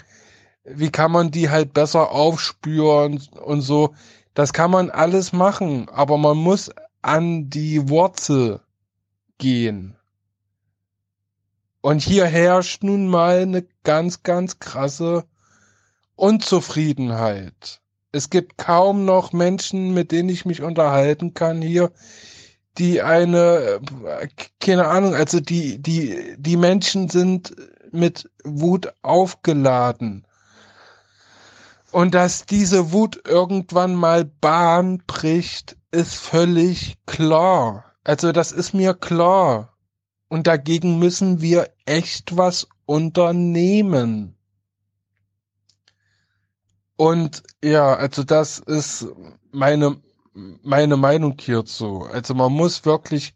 wie 0.64 0.90
kann 0.90 1.12
man 1.12 1.30
die 1.30 1.50
halt 1.50 1.74
besser 1.74 2.12
aufspüren 2.12 3.20
und 3.42 3.62
so. 3.62 3.94
Das 4.34 4.52
kann 4.52 4.70
man 4.70 4.90
alles 4.90 5.32
machen, 5.32 5.88
aber 5.88 6.16
man 6.18 6.36
muss 6.36 6.70
an 7.02 7.48
die 7.50 7.88
Wurzel 7.88 8.60
gehen. 9.38 9.96
Und 11.80 12.02
hier 12.02 12.26
herrscht 12.26 12.82
nun 12.82 13.08
mal 13.08 13.38
eine 13.38 13.66
ganz, 13.84 14.22
ganz 14.22 14.58
krasse 14.58 15.24
Unzufriedenheit. 16.16 17.80
Es 18.10 18.30
gibt 18.30 18.58
kaum 18.58 19.04
noch 19.04 19.32
Menschen, 19.32 19.94
mit 19.94 20.12
denen 20.12 20.28
ich 20.28 20.44
mich 20.44 20.62
unterhalten 20.62 21.34
kann 21.34 21.62
hier, 21.62 21.92
die 22.78 23.02
eine, 23.02 23.80
keine 24.60 24.86
Ahnung, 24.88 25.14
also 25.14 25.40
die, 25.40 25.78
die, 25.78 26.34
die 26.36 26.56
Menschen 26.56 27.08
sind 27.08 27.54
mit 27.92 28.30
Wut 28.44 28.92
aufgeladen. 29.02 30.26
Und 31.90 32.14
dass 32.14 32.44
diese 32.44 32.92
Wut 32.92 33.22
irgendwann 33.26 33.94
mal 33.94 34.24
Bahn 34.24 35.02
bricht, 35.06 35.77
ist 35.90 36.14
völlig 36.16 36.96
klar. 37.06 37.84
Also 38.04 38.32
das 38.32 38.52
ist 38.52 38.74
mir 38.74 38.94
klar. 38.94 39.76
Und 40.28 40.46
dagegen 40.46 40.98
müssen 40.98 41.40
wir 41.40 41.70
echt 41.86 42.36
was 42.36 42.68
unternehmen. 42.86 44.36
Und 46.96 47.42
ja, 47.62 47.94
also 47.94 48.24
das 48.24 48.58
ist 48.58 49.06
meine 49.52 50.00
meine 50.62 50.96
Meinung 50.96 51.36
hierzu. 51.40 52.06
Also 52.12 52.34
man 52.34 52.52
muss 52.52 52.84
wirklich, 52.84 53.34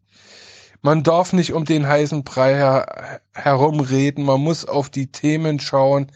man 0.83 1.03
darf 1.03 1.33
nicht 1.33 1.53
um 1.53 1.65
den 1.65 1.87
heißen 1.87 2.25
Brei 2.25 2.55
her, 2.55 3.21
herumreden, 3.35 4.25
man 4.25 4.41
muss 4.41 4.65
auf 4.65 4.91
die 4.91 5.09
Themen 5.11 5.61
schauen, 5.61 6.13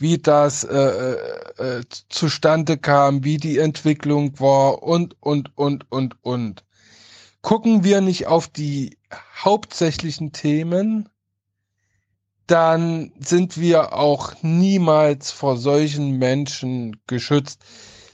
wie 0.00 0.18
das 0.18 0.64
äh, 0.64 0.76
äh, 0.76 1.18
äh, 1.58 1.82
zustande 2.08 2.78
kam, 2.78 3.22
wie 3.22 3.36
die 3.36 3.58
Entwicklung 3.58 4.40
war 4.40 4.82
und, 4.82 5.14
und, 5.20 5.56
und, 5.56 5.84
und, 5.90 6.16
und. 6.22 6.64
Gucken 7.42 7.84
wir 7.84 8.00
nicht 8.00 8.26
auf 8.26 8.48
die 8.48 8.96
hauptsächlichen 9.44 10.32
Themen, 10.32 11.08
dann 12.46 13.12
sind 13.20 13.60
wir 13.60 13.92
auch 13.92 14.34
niemals 14.42 15.30
vor 15.30 15.56
solchen 15.56 16.18
Menschen 16.18 16.96
geschützt. 17.06 17.62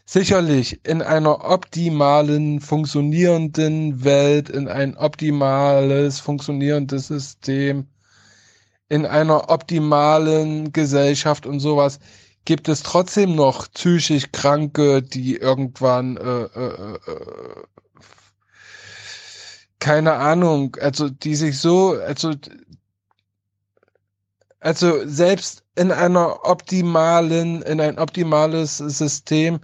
Sicherlich 0.04 0.84
in 0.84 1.02
einer 1.02 1.48
optimalen, 1.48 2.60
funktionierenden 2.60 4.04
Welt, 4.04 4.48
in 4.48 4.68
ein 4.68 4.96
optimales, 4.96 6.20
funktionierendes 6.20 7.08
System, 7.08 7.86
in 8.88 9.06
einer 9.06 9.50
optimalen 9.50 10.72
Gesellschaft 10.72 11.46
und 11.46 11.60
sowas, 11.60 11.98
gibt 12.44 12.68
es 12.68 12.82
trotzdem 12.82 13.34
noch 13.34 13.70
psychisch 13.72 14.30
Kranke, 14.32 15.02
die 15.02 15.36
irgendwann, 15.36 16.16
äh, 16.16 16.44
äh, 16.44 16.92
äh, 16.92 16.98
keine 19.80 20.14
Ahnung, 20.14 20.76
also 20.80 21.10
die 21.10 21.34
sich 21.34 21.58
so, 21.58 21.94
also, 21.94 22.32
also 24.60 25.06
selbst 25.06 25.64
in 25.74 25.92
einer 25.92 26.44
optimalen, 26.44 27.62
in 27.62 27.80
ein 27.80 27.98
optimales 27.98 28.78
System 28.78 29.60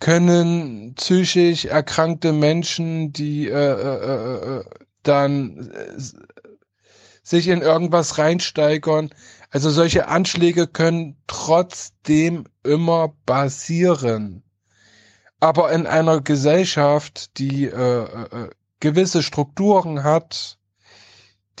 können 0.00 0.94
psychisch 0.94 1.66
erkrankte 1.66 2.32
Menschen, 2.32 3.12
die 3.12 3.48
äh, 3.48 3.52
äh, 3.52 4.56
äh, 4.56 4.58
äh 4.60 4.64
dann 5.02 5.70
äh, 5.70 6.00
sich 7.30 7.46
in 7.46 7.62
irgendwas 7.62 8.18
reinsteigern, 8.18 9.10
also 9.50 9.70
solche 9.70 10.08
Anschläge 10.08 10.66
können 10.66 11.16
trotzdem 11.28 12.44
immer 12.64 13.14
basieren. 13.24 14.42
Aber 15.38 15.72
in 15.72 15.86
einer 15.86 16.20
Gesellschaft, 16.20 17.38
die 17.38 17.66
äh, 17.66 18.02
äh, 18.02 18.50
gewisse 18.80 19.22
Strukturen 19.22 20.02
hat, 20.02 20.58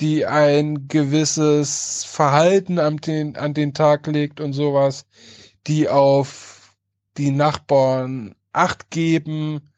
die 0.00 0.26
ein 0.26 0.88
gewisses 0.88 2.04
Verhalten 2.04 2.80
an 2.80 2.96
den, 2.96 3.36
an 3.36 3.54
den 3.54 3.72
Tag 3.72 4.08
legt 4.08 4.40
und 4.40 4.52
sowas, 4.52 5.06
die 5.66 5.88
auf 5.88 6.74
die 7.16 7.30
Nachbarn 7.30 8.34
Acht 8.52 8.90
geben 8.90 9.70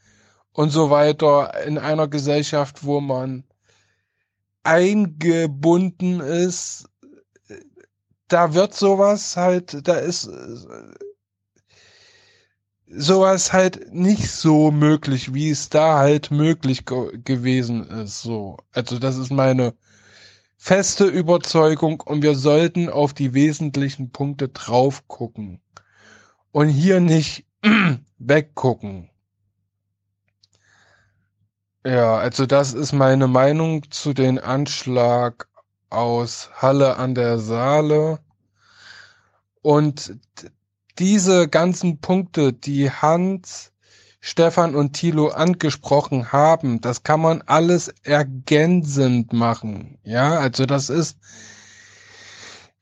und 0.52 0.70
so 0.70 0.88
weiter 0.88 1.52
in 1.66 1.76
einer 1.76 2.08
Gesellschaft, 2.08 2.84
wo 2.84 3.00
man 3.00 3.44
eingebunden 4.64 6.20
ist, 6.20 6.88
da 8.28 8.54
wird 8.54 8.74
sowas 8.74 9.36
halt, 9.36 9.86
da 9.86 9.94
ist 9.96 10.30
sowas 12.86 13.52
halt 13.52 13.92
nicht 13.92 14.30
so 14.30 14.70
möglich, 14.70 15.34
wie 15.34 15.50
es 15.50 15.68
da 15.68 15.98
halt 15.98 16.30
möglich 16.30 16.84
ge 16.84 17.18
gewesen 17.24 17.84
ist. 17.88 18.22
So, 18.22 18.58
also 18.72 18.98
das 18.98 19.16
ist 19.16 19.30
meine 19.30 19.74
feste 20.56 21.06
Überzeugung 21.06 22.00
und 22.00 22.22
wir 22.22 22.34
sollten 22.36 22.88
auf 22.88 23.14
die 23.14 23.34
wesentlichen 23.34 24.10
Punkte 24.10 24.48
drauf 24.48 25.08
gucken 25.08 25.60
und 26.52 26.68
hier 26.68 27.00
nicht 27.00 27.46
weggucken. 28.18 29.10
Ja, 31.84 32.16
also 32.16 32.46
das 32.46 32.74
ist 32.74 32.92
meine 32.92 33.26
Meinung 33.26 33.90
zu 33.90 34.12
den 34.12 34.38
Anschlag 34.38 35.48
aus 35.90 36.50
Halle 36.54 36.96
an 36.96 37.14
der 37.14 37.38
Saale. 37.38 38.20
Und 39.62 40.14
diese 40.98 41.48
ganzen 41.48 41.98
Punkte, 41.98 42.52
die 42.52 42.90
Hans, 42.90 43.72
Stefan 44.20 44.76
und 44.76 44.92
Thilo 44.92 45.28
angesprochen 45.30 46.30
haben, 46.32 46.80
das 46.80 47.02
kann 47.02 47.20
man 47.20 47.42
alles 47.42 47.88
ergänzend 48.04 49.32
machen. 49.32 49.98
Ja, 50.04 50.38
also 50.38 50.66
das 50.66 50.88
ist, 50.88 51.18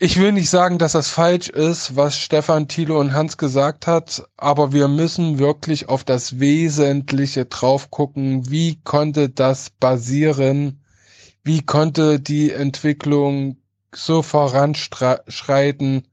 ich 0.03 0.19
will 0.19 0.33
nicht 0.33 0.49
sagen, 0.49 0.79
dass 0.79 0.93
das 0.93 1.11
falsch 1.11 1.51
ist, 1.51 1.95
was 1.95 2.17
Stefan, 2.17 2.69
Thilo 2.69 2.99
und 2.99 3.13
Hans 3.13 3.37
gesagt 3.37 3.87
hat, 3.87 4.25
aber 4.39 4.73
wir 4.73 4.89
müssen 4.89 5.39
wirklich 5.39 5.91
auf 5.91 6.05
das 6.05 6.41
Wesentliche 6.41 7.45
drauf 7.45 7.91
gucken. 7.91 8.51
Wie 8.51 8.81
konnte 8.83 9.29
das 9.29 9.69
basieren? 9.69 10.83
Wie 11.45 11.61
konnte 11.61 12.19
die 12.19 12.51
Entwicklung 12.51 13.59
so 13.95 14.23
voranschreiten? 14.23 16.09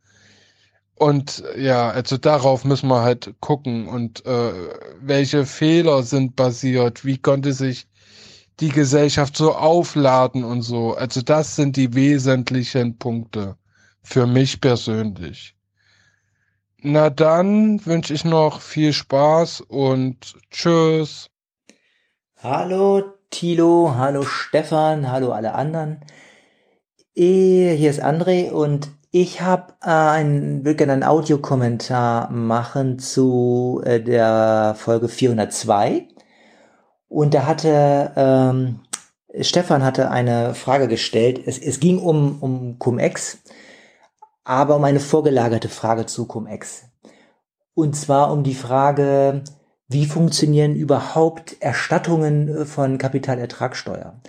Und 0.95 1.45
ja, 1.57 1.89
also 1.89 2.17
darauf 2.17 2.65
müssen 2.65 2.89
wir 2.89 3.03
halt 3.03 3.35
gucken 3.39 3.87
und 3.87 4.25
äh, 4.25 4.51
welche 4.99 5.45
Fehler 5.45 6.03
sind 6.03 6.35
basiert, 6.35 7.05
wie 7.05 7.19
konnte 7.19 7.53
sich 7.53 7.87
die 8.59 8.69
Gesellschaft 8.69 9.37
so 9.37 9.55
aufladen 9.55 10.43
und 10.43 10.61
so. 10.61 10.93
Also 10.93 11.21
das 11.21 11.55
sind 11.55 11.77
die 11.77 11.93
wesentlichen 11.93 12.97
Punkte 12.97 13.55
für 14.07 14.25
mich 14.25 14.61
persönlich. 14.61 15.53
Na 16.81 17.09
dann 17.09 17.85
wünsche 17.85 18.13
ich 18.13 18.23
noch 18.23 18.61
viel 18.61 18.93
Spaß 18.93 19.61
und 19.61 20.37
tschüss. 20.49 21.29
Hallo 22.41 23.03
Tilo, 23.31 23.95
hallo 23.97 24.23
Stefan, 24.23 25.11
hallo 25.11 25.33
alle 25.33 25.53
anderen. 25.55 25.99
Hier 27.13 27.89
ist 27.89 28.01
André 28.01 28.51
und 28.51 28.89
ich 29.11 29.41
habe 29.41 29.73
äh, 29.81 29.89
einen, 29.89 30.63
will 30.63 30.75
gerne 30.75 30.93
einen 30.93 31.03
Audiokommentar 31.03 32.31
machen 32.31 32.99
zu 32.99 33.81
äh, 33.83 33.99
der 33.99 34.75
Folge 34.77 35.09
402. 35.09 36.07
Und 37.09 37.33
da 37.33 37.45
hatte 37.45 38.13
ähm, 38.15 38.79
Stefan 39.41 39.83
hatte 39.83 40.09
eine 40.09 40.53
Frage 40.53 40.87
gestellt. 40.87 41.41
Es, 41.45 41.59
es 41.59 41.79
ging 41.79 41.99
um, 41.99 42.37
um 42.41 42.79
Cum-Ex, 42.79 43.39
aber 44.47 44.77
um 44.77 44.83
eine 44.85 45.01
vorgelagerte 45.01 45.67
Frage 45.67 46.05
zu 46.05 46.25
Cum-Ex. 46.25 46.85
Und 47.73 47.95
zwar 47.95 48.31
um 48.31 48.43
die 48.43 48.55
Frage, 48.55 49.43
wie 49.89 50.05
funktionieren 50.05 50.73
überhaupt 50.73 51.57
Erstattungen 51.59 52.47
äh, 52.47 52.65
von 52.65 52.97
Kapitalertragssteuer? 52.97 54.21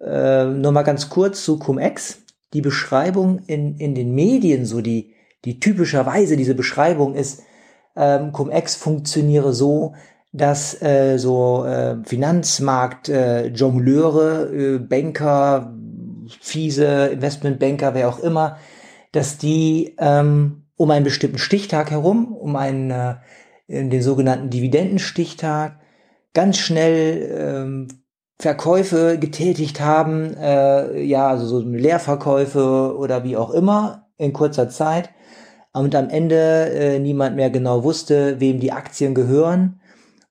Äh, 0.00 0.44
nur 0.44 0.70
mal 0.70 0.82
ganz 0.82 1.08
kurz 1.10 1.44
zu 1.44 1.58
Cum-Ex 1.58 2.18
die 2.52 2.60
Beschreibung 2.60 3.40
in, 3.46 3.76
in 3.76 3.94
den 3.94 4.14
Medien, 4.14 4.66
so 4.66 4.80
die, 4.80 5.14
die 5.44 5.58
typischerweise 5.58 6.36
diese 6.36 6.54
Beschreibung 6.54 7.14
ist, 7.14 7.42
ähm, 7.96 8.30
Cum-Ex 8.30 8.76
funktioniere 8.76 9.52
so, 9.52 9.94
dass 10.32 10.80
äh, 10.80 11.18
so 11.18 11.64
äh, 11.64 11.96
Finanzmarkt 12.04 13.08
äh, 13.08 13.48
äh, 13.48 14.78
Banker, 14.78 15.74
fiese 16.40 17.08
Investmentbanker, 17.08 17.94
wer 17.94 18.08
auch 18.08 18.20
immer, 18.20 18.58
dass 19.12 19.38
die 19.38 19.94
ähm, 19.98 20.64
um 20.76 20.90
einen 20.90 21.04
bestimmten 21.04 21.38
Stichtag 21.38 21.90
herum, 21.90 22.34
um 22.34 22.56
einen 22.56 22.90
äh, 22.90 23.16
den 23.68 24.02
sogenannten 24.02 24.50
Dividendenstichtag, 24.50 25.78
ganz 26.34 26.58
schnell 26.58 27.36
ähm, 27.38 27.88
Verkäufe 28.38 29.18
getätigt 29.18 29.80
haben, 29.80 30.34
äh, 30.36 31.02
ja, 31.02 31.28
also 31.28 31.46
so 31.46 31.60
Leerverkäufe 31.60 32.96
oder 32.96 33.22
wie 33.22 33.36
auch 33.36 33.50
immer 33.50 34.08
in 34.16 34.32
kurzer 34.32 34.68
Zeit. 34.68 35.10
Und 35.72 35.94
am 35.94 36.08
Ende 36.08 36.70
äh, 36.70 36.98
niemand 36.98 37.36
mehr 37.36 37.50
genau 37.50 37.84
wusste, 37.84 38.40
wem 38.40 38.58
die 38.58 38.72
Aktien 38.72 39.14
gehören. 39.14 39.80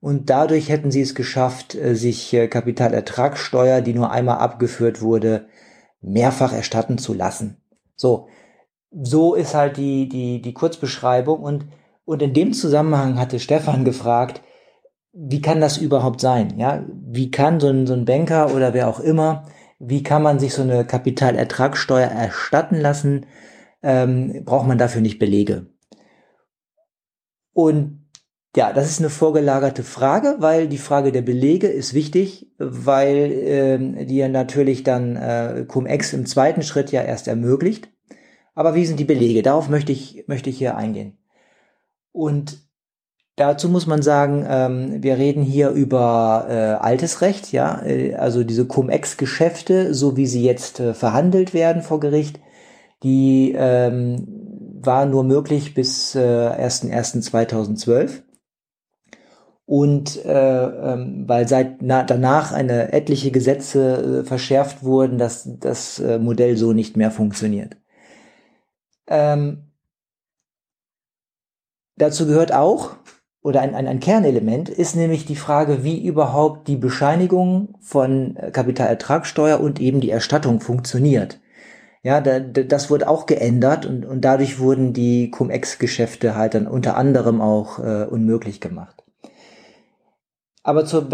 Und 0.01 0.29
dadurch 0.29 0.69
hätten 0.69 0.91
sie 0.91 1.01
es 1.01 1.15
geschafft, 1.15 1.75
äh, 1.75 1.95
sich 1.95 2.33
äh, 2.33 2.47
Kapitalertragssteuer, 2.47 3.81
die 3.81 3.93
nur 3.93 4.11
einmal 4.11 4.39
abgeführt 4.39 5.01
wurde, 5.01 5.47
mehrfach 6.01 6.51
erstatten 6.51 6.97
zu 6.97 7.13
lassen. 7.13 7.57
So, 7.95 8.27
so 8.91 9.35
ist 9.35 9.55
halt 9.55 9.77
die 9.77 10.09
die 10.09 10.41
die 10.41 10.53
Kurzbeschreibung 10.53 11.41
und 11.41 11.67
und 12.05 12.23
in 12.23 12.33
dem 12.33 12.53
Zusammenhang 12.53 13.19
hatte 13.19 13.39
Stefan 13.39 13.85
gefragt, 13.85 14.41
wie 15.13 15.41
kann 15.41 15.61
das 15.61 15.77
überhaupt 15.77 16.21
sein? 16.21 16.57
Ja, 16.57 16.83
wie 16.89 17.29
kann 17.29 17.59
so 17.59 17.67
ein, 17.67 17.85
so 17.85 17.93
ein 17.93 18.05
Banker 18.05 18.53
oder 18.55 18.73
wer 18.73 18.87
auch 18.87 18.99
immer, 18.99 19.45
wie 19.77 20.01
kann 20.01 20.23
man 20.23 20.39
sich 20.39 20.53
so 20.53 20.61
eine 20.61 20.85
Kapitalertragssteuer 20.85 22.07
erstatten 22.07 22.77
lassen? 22.77 23.25
Ähm, 23.83 24.43
braucht 24.43 24.67
man 24.67 24.77
dafür 24.77 25.01
nicht 25.01 25.19
Belege? 25.19 25.67
Und 27.53 28.07
ja, 28.55 28.73
das 28.73 28.89
ist 28.89 28.99
eine 28.99 29.09
vorgelagerte 29.09 29.83
Frage, 29.83 30.37
weil 30.39 30.67
die 30.67 30.79
Frage 30.79 31.11
der 31.11 31.21
Belege 31.21 31.67
ist 31.67 31.93
wichtig, 31.93 32.51
weil 32.57 33.31
ähm, 33.31 34.07
die 34.07 34.17
ja 34.17 34.27
natürlich 34.27 34.83
dann 34.83 35.15
äh, 35.15 35.65
Cum-Ex 35.67 36.13
im 36.13 36.25
zweiten 36.25 36.63
Schritt 36.63 36.91
ja 36.91 37.03
erst 37.03 37.27
ermöglicht. 37.27 37.89
Aber 38.59 38.75
wie 38.75 38.85
sind 38.85 38.99
die 38.99 39.05
Belege? 39.05 39.41
Darauf 39.41 39.69
möchte 39.69 39.93
ich, 39.93 40.25
möchte 40.27 40.49
ich 40.49 40.57
hier 40.57 40.75
eingehen. 40.75 41.17
Und 42.11 42.57
Dazu 43.37 43.69
muss 43.69 43.87
man 43.87 44.01
sagen, 44.01 44.45
ähm, 44.49 45.01
wir 45.01 45.17
reden 45.17 45.43
hier 45.43 45.69
über 45.69 46.45
äh, 46.49 46.83
altes 46.83 47.21
Recht, 47.21 47.53
ja, 47.53 47.81
äh, 47.85 48.15
also 48.15 48.43
diese 48.43 48.65
Cum-Ex-Geschäfte, 48.65 49.93
so 49.93 50.17
wie 50.17 50.27
sie 50.27 50.43
jetzt 50.43 50.81
äh, 50.81 50.93
verhandelt 50.93 51.53
werden 51.53 51.81
vor 51.81 52.01
Gericht, 52.01 52.41
die 53.01 53.55
ähm, 53.57 54.27
waren 54.81 55.11
nur 55.11 55.23
möglich 55.23 55.73
bis 55.73 56.15
äh, 56.15 56.19
1.1.2012. 56.19 58.23
Und 59.65 60.25
äh, 60.25 60.63
ähm, 60.63 61.23
weil 61.25 61.47
seit 61.47 61.81
na, 61.81 62.03
danach 62.03 62.51
eine 62.51 62.91
etliche 62.91 63.31
Gesetze 63.31 64.23
äh, 64.23 64.25
verschärft 64.25 64.83
wurden, 64.83 65.17
dass 65.17 65.47
das 65.61 65.99
äh, 65.99 66.19
Modell 66.19 66.57
so 66.57 66.73
nicht 66.73 66.97
mehr 66.97 67.11
funktioniert. 67.11 67.77
Ähm, 69.09 69.71
dazu 71.97 72.25
gehört 72.25 72.53
auch, 72.53 72.95
oder 73.41 73.61
ein, 73.61 73.73
ein, 73.73 73.87
ein 73.87 73.99
Kernelement 73.99 74.69
ist 74.69 74.95
nämlich 74.95 75.25
die 75.25 75.35
Frage, 75.35 75.83
wie 75.83 76.05
überhaupt 76.05 76.67
die 76.67 76.75
Bescheinigung 76.75 77.75
von 77.81 78.35
äh, 78.35 78.51
Kapitalertragssteuer 78.51 79.59
und 79.59 79.81
eben 79.81 79.99
die 79.99 80.11
Erstattung 80.11 80.61
funktioniert. 80.61 81.39
Ja, 82.03 82.21
da, 82.21 82.39
das 82.39 82.89
wurde 82.89 83.09
auch 83.09 83.25
geändert 83.25 83.85
und, 83.85 84.05
und 84.05 84.21
dadurch 84.21 84.59
wurden 84.59 84.93
die 84.93 85.31
Cum-Ex-Geschäfte 85.31 86.35
halt 86.35 86.53
dann 86.53 86.67
unter 86.67 86.95
anderem 86.95 87.41
auch 87.41 87.79
äh, 87.79 88.05
unmöglich 88.05 88.61
gemacht. 88.61 89.03
Aber 90.63 90.85
zur, 90.85 91.09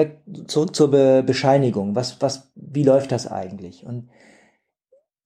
zurück 0.47 0.75
zur 0.75 0.91
Be 0.91 1.23
Bescheinigung. 1.25 1.95
Was, 1.95 2.21
was, 2.21 2.51
wie 2.55 2.83
läuft 2.83 3.11
das 3.11 3.31
eigentlich? 3.31 3.85
Und 3.85 4.09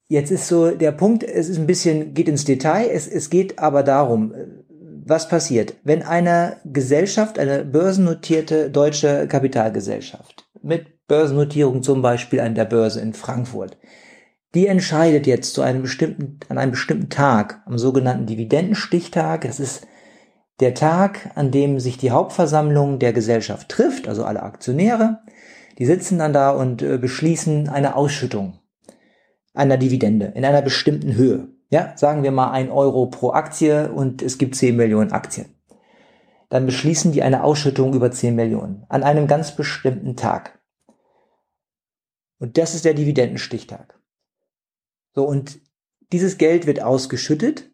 jetzt 0.10 0.32
ist 0.32 0.48
so 0.48 0.72
der 0.72 0.92
Punkt, 0.92 1.24
es 1.24 1.48
ist 1.48 1.58
ein 1.58 1.68
bisschen, 1.68 2.14
geht 2.14 2.28
ins 2.28 2.44
Detail, 2.44 2.90
es, 2.92 3.08
es 3.08 3.30
geht 3.30 3.60
aber 3.60 3.84
darum, 3.84 4.34
äh, 4.34 4.48
was 5.06 5.30
passiert, 5.30 5.76
wenn 5.84 6.04
eine 6.04 6.58
Gesellschaft, 6.66 7.40
eine 7.40 7.64
börsennotierte 7.64 8.70
deutsche 8.70 9.28
Kapitalgesellschaft 9.28 10.50
mit 10.62 11.08
Börsennotierung 11.08 11.82
zum 11.82 12.02
Beispiel 12.02 12.42
an 12.42 12.54
der 12.54 12.66
Börse 12.66 13.00
in 13.00 13.14
Frankfurt, 13.14 13.78
die 14.54 14.68
entscheidet 14.68 15.26
jetzt 15.26 15.54
zu 15.54 15.62
einem 15.62 15.84
bestimmten, 15.84 16.40
an 16.50 16.58
einem 16.58 16.72
bestimmten 16.72 17.10
Tag, 17.10 17.62
am 17.66 17.78
sogenannten 17.78 18.26
Dividendenstichtag, 18.26 19.42
das 19.42 19.60
ist 19.60 19.88
der 20.60 20.74
Tag, 20.74 21.32
an 21.36 21.52
dem 21.52 21.80
sich 21.80 21.98
die 21.98 22.12
Hauptversammlung 22.12 23.00
der 23.00 23.14
Gesellschaft 23.14 23.70
trifft, 23.70 24.08
also 24.08 24.26
alle 24.26 24.44
Aktionäre, 24.44 25.20
die 25.78 25.86
sitzen 25.86 26.18
dann 26.18 26.34
da 26.34 26.52
und 26.52 26.82
äh, 26.82 26.98
beschließen 26.98 27.70
eine 27.70 27.96
Ausschüttung. 27.96 28.60
Einer 29.54 29.78
Dividende 29.78 30.28
in 30.36 30.46
einer 30.46 30.62
bestimmten 30.62 31.16
Höhe. 31.16 31.50
Ja, 31.70 31.94
sagen 31.96 32.24
wir 32.24 32.32
mal 32.32 32.52
ein 32.52 32.72
Euro 32.72 33.08
pro 33.08 33.32
Aktie 33.32 33.92
und 33.92 34.22
es 34.22 34.38
gibt 34.38 34.56
10 34.56 34.76
Millionen 34.76 35.12
Aktien. 35.12 35.56
Dann 36.50 36.66
beschließen 36.66 37.12
die 37.12 37.22
eine 37.22 37.44
Ausschüttung 37.44 37.94
über 37.94 38.12
10 38.12 38.36
Millionen 38.36 38.86
an 38.90 39.04
einem 39.04 39.28
ganz 39.28 39.56
bestimmten 39.56 40.16
Tag. 40.16 40.60
Und 42.40 42.58
das 42.58 42.74
ist 42.74 42.86
der 42.86 42.96
Dividendenstichtag. 42.96 44.00
So, 45.14 45.26
und 45.26 45.60
dieses 46.12 46.38
Geld 46.38 46.66
wird 46.66 46.82
ausgeschüttet 46.82 47.70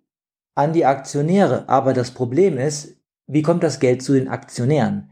an 0.56 0.74
die 0.74 0.85
Aktionäre. 0.85 1.69
Aber 1.69 1.93
das 1.93 2.11
Problem 2.11 2.58
ist, 2.58 2.97
wie 3.27 3.43
kommt 3.43 3.63
das 3.63 3.79
Geld 3.79 4.01
zu 4.01 4.13
den 4.13 4.27
Aktionären? 4.27 5.11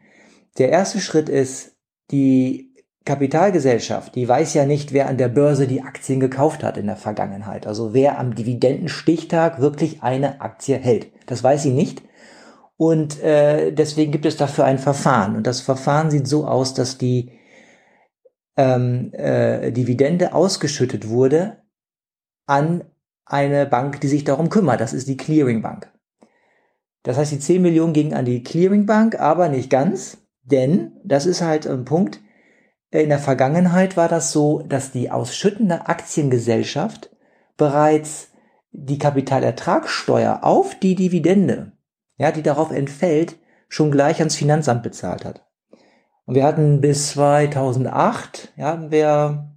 Der 0.58 0.70
erste 0.70 1.00
Schritt 1.00 1.30
ist, 1.30 1.78
die 2.12 2.73
Kapitalgesellschaft, 3.06 4.16
die 4.16 4.28
weiß 4.28 4.54
ja 4.54 4.66
nicht, 4.66 4.94
wer 4.94 5.08
an 5.08 5.18
der 5.18 5.28
Börse 5.28 5.68
die 5.68 5.82
Aktien 5.82 6.20
gekauft 6.20 6.64
hat 6.64 6.78
in 6.78 6.88
der 6.88 6.96
Vergangenheit. 6.96 7.68
Also 7.68 7.94
wer 7.94 8.18
am 8.18 8.34
Dividendenstichtag 8.34 9.60
wirklich 9.60 10.04
eine 10.04 10.40
Aktie 10.40 10.78
hält. 10.78 11.08
Das 11.26 11.44
weiß 11.44 11.64
sie 11.64 11.72
nicht. 11.72 12.02
Und 12.78 13.22
äh, 13.22 13.72
deswegen 13.72 14.12
gibt 14.12 14.26
es 14.26 14.38
dafür 14.38 14.66
ein 14.66 14.80
Verfahren. 14.80 15.36
Und 15.36 15.48
das 15.48 15.62
Verfahren 15.62 16.12
sieht 16.12 16.28
so 16.28 16.48
aus, 16.48 16.74
dass 16.74 16.98
die 16.98 17.32
ähm, 18.56 19.12
äh, 19.14 19.72
Dividende 19.72 20.34
ausgeschüttet 20.34 21.10
wurde 21.10 21.58
an 22.46 22.86
eine 23.26 23.66
Bank, 23.66 24.02
die 24.02 24.08
sich 24.08 24.24
darum 24.24 24.50
kümmert. 24.50 24.82
Das 24.82 24.94
ist 24.94 25.08
die 25.08 25.18
Clearingbank. 25.18 25.92
Das 27.04 27.18
heißt, 27.18 27.34
die 27.34 27.40
10 27.40 27.62
Millionen 27.62 27.94
gingen 27.94 28.14
an 28.14 28.26
die 28.26 28.44
Clearingbank, 28.44 29.20
aber 29.20 29.50
nicht 29.50 29.70
ganz, 29.70 30.18
denn 30.44 30.94
das 31.04 31.26
ist 31.26 31.42
halt 31.42 31.68
ein 31.68 31.86
Punkt. 31.86 32.22
In 33.02 33.10
der 33.10 33.20
Vergangenheit 33.20 33.98
war 33.98 34.08
das 34.08 34.32
so, 34.32 34.60
dass 34.62 34.92
die 34.92 35.10
ausschüttende 35.10 35.88
Aktiengesellschaft 35.88 37.10
bereits 37.58 38.30
die 38.72 39.00
Kapitalertragssteuer 39.00 40.44
auf 40.44 40.78
die 40.80 40.94
Dividende, 40.94 41.72
ja, 42.18 42.32
die 42.32 42.44
darauf 42.44 42.72
entfällt, 42.72 43.36
schon 43.68 43.92
gleich 43.92 44.20
ans 44.20 44.36
Finanzamt 44.36 44.84
bezahlt 44.84 45.26
hat. 45.26 45.44
Und 46.26 46.36
wir 46.36 46.44
hatten 46.44 46.82
bis 46.82 47.10
2008, 47.14 48.54
ja, 48.58 48.68
hatten 48.68 48.92
wir 48.92 49.50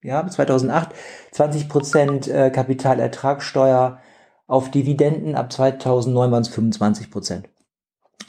ja, 0.00 0.24
2008 0.26 0.90
20 1.32 1.68
Prozent 1.68 2.28
äh, 2.28 2.50
Kapitalertragssteuer 2.50 3.98
auf 4.46 4.70
Dividenden, 4.70 5.34
ab 5.34 5.52
2009 5.52 6.30
waren 6.30 6.42
es 6.42 6.48
25 6.48 7.10
Prozent. 7.10 7.48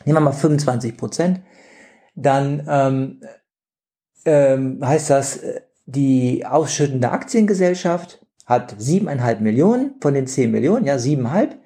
Nehmen 0.05 0.17
wir 0.17 0.21
mal 0.21 0.31
25 0.31 0.97
Prozent, 0.97 1.41
dann 2.15 2.65
ähm, 2.67 3.21
ähm, 4.25 4.79
heißt 4.83 5.09
das, 5.09 5.37
äh, 5.37 5.61
die 5.85 6.45
ausschüttende 6.45 7.11
Aktiengesellschaft 7.11 8.25
hat 8.45 8.75
siebeneinhalb 8.77 9.41
Millionen 9.41 9.95
von 10.01 10.13
den 10.13 10.27
10 10.27 10.51
Millionen, 10.51 10.85
ja, 10.85 10.99
siebeneinhalb, 10.99 11.57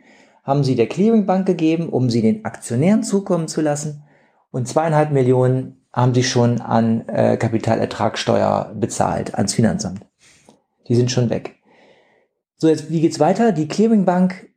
haben 0.44 0.64
sie 0.64 0.76
der 0.76 0.88
Clearingbank 0.88 1.46
gegeben, 1.46 1.90
um 1.90 2.10
sie 2.10 2.22
den 2.22 2.46
Aktionären 2.46 3.04
zukommen 3.04 3.48
zu 3.48 3.62
lassen. 3.62 4.04
Und 4.52 4.68
zweieinhalb 4.68 5.12
Millionen 5.12 5.86
haben 5.94 6.14
sie 6.14 6.24
schon 6.24 6.62
an 6.62 7.08
äh, 7.08 7.38
Kapitalertragssteuer 7.38 8.74
bezahlt, 8.76 9.36
ans 9.36 9.54
Finanzamt. 9.54 10.06
Die 10.88 10.96
sind 10.96 11.12
schon 11.12 11.30
weg. 11.30 11.56
So, 12.56 12.68
jetzt, 12.68 12.90
wie 12.90 13.02
geht's 13.02 13.20
weiter? 13.20 13.52
Die 13.52 13.68
Clearingbank 13.68 14.50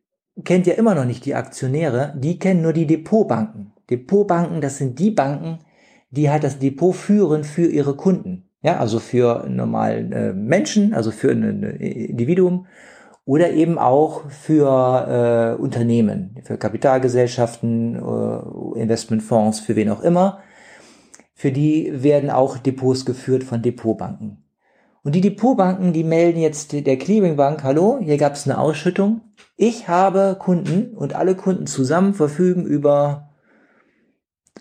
kennt 0.44 0.66
ja 0.66 0.74
immer 0.74 0.94
noch 0.94 1.04
nicht 1.04 1.24
die 1.24 1.34
Aktionäre, 1.34 2.14
die 2.16 2.38
kennen 2.38 2.62
nur 2.62 2.72
die 2.72 2.86
Depotbanken. 2.86 3.72
Depotbanken, 3.90 4.60
das 4.60 4.78
sind 4.78 4.98
die 4.98 5.10
Banken, 5.10 5.58
die 6.12 6.30
halt 6.30 6.44
das 6.44 6.60
Depot 6.60 6.94
führen 6.94 7.42
für 7.42 7.66
ihre 7.66 7.96
Kunden. 7.96 8.48
Ja, 8.62 8.78
also 8.78 9.00
für 9.00 9.46
normalen 9.48 10.12
äh, 10.12 10.32
Menschen, 10.32 10.94
also 10.94 11.10
für 11.10 11.32
ein, 11.32 11.42
ein 11.42 11.62
Individuum 11.80 12.66
oder 13.24 13.50
eben 13.50 13.76
auch 13.76 14.30
für 14.30 15.56
äh, 15.58 15.60
Unternehmen, 15.60 16.36
für 16.44 16.56
Kapitalgesellschaften, 16.56 17.96
äh, 17.96 18.80
Investmentfonds, 18.80 19.58
für 19.58 19.74
wen 19.74 19.90
auch 19.90 20.02
immer 20.02 20.38
für 21.42 21.50
die 21.50 21.90
werden 22.04 22.30
auch 22.30 22.56
Depots 22.56 23.04
geführt 23.04 23.42
von 23.42 23.62
Depotbanken. 23.62 24.44
Und 25.02 25.16
die 25.16 25.20
Depotbanken, 25.20 25.92
die 25.92 26.04
melden 26.04 26.38
jetzt 26.38 26.72
der 26.72 26.96
Clearingbank, 26.96 27.64
hallo, 27.64 27.98
hier 28.00 28.16
gab 28.16 28.34
es 28.34 28.46
eine 28.46 28.58
Ausschüttung. 28.58 29.22
Ich 29.56 29.88
habe 29.88 30.36
Kunden 30.38 30.94
und 30.94 31.16
alle 31.16 31.34
Kunden 31.34 31.66
zusammen 31.66 32.14
verfügen 32.14 32.64
über 32.64 33.31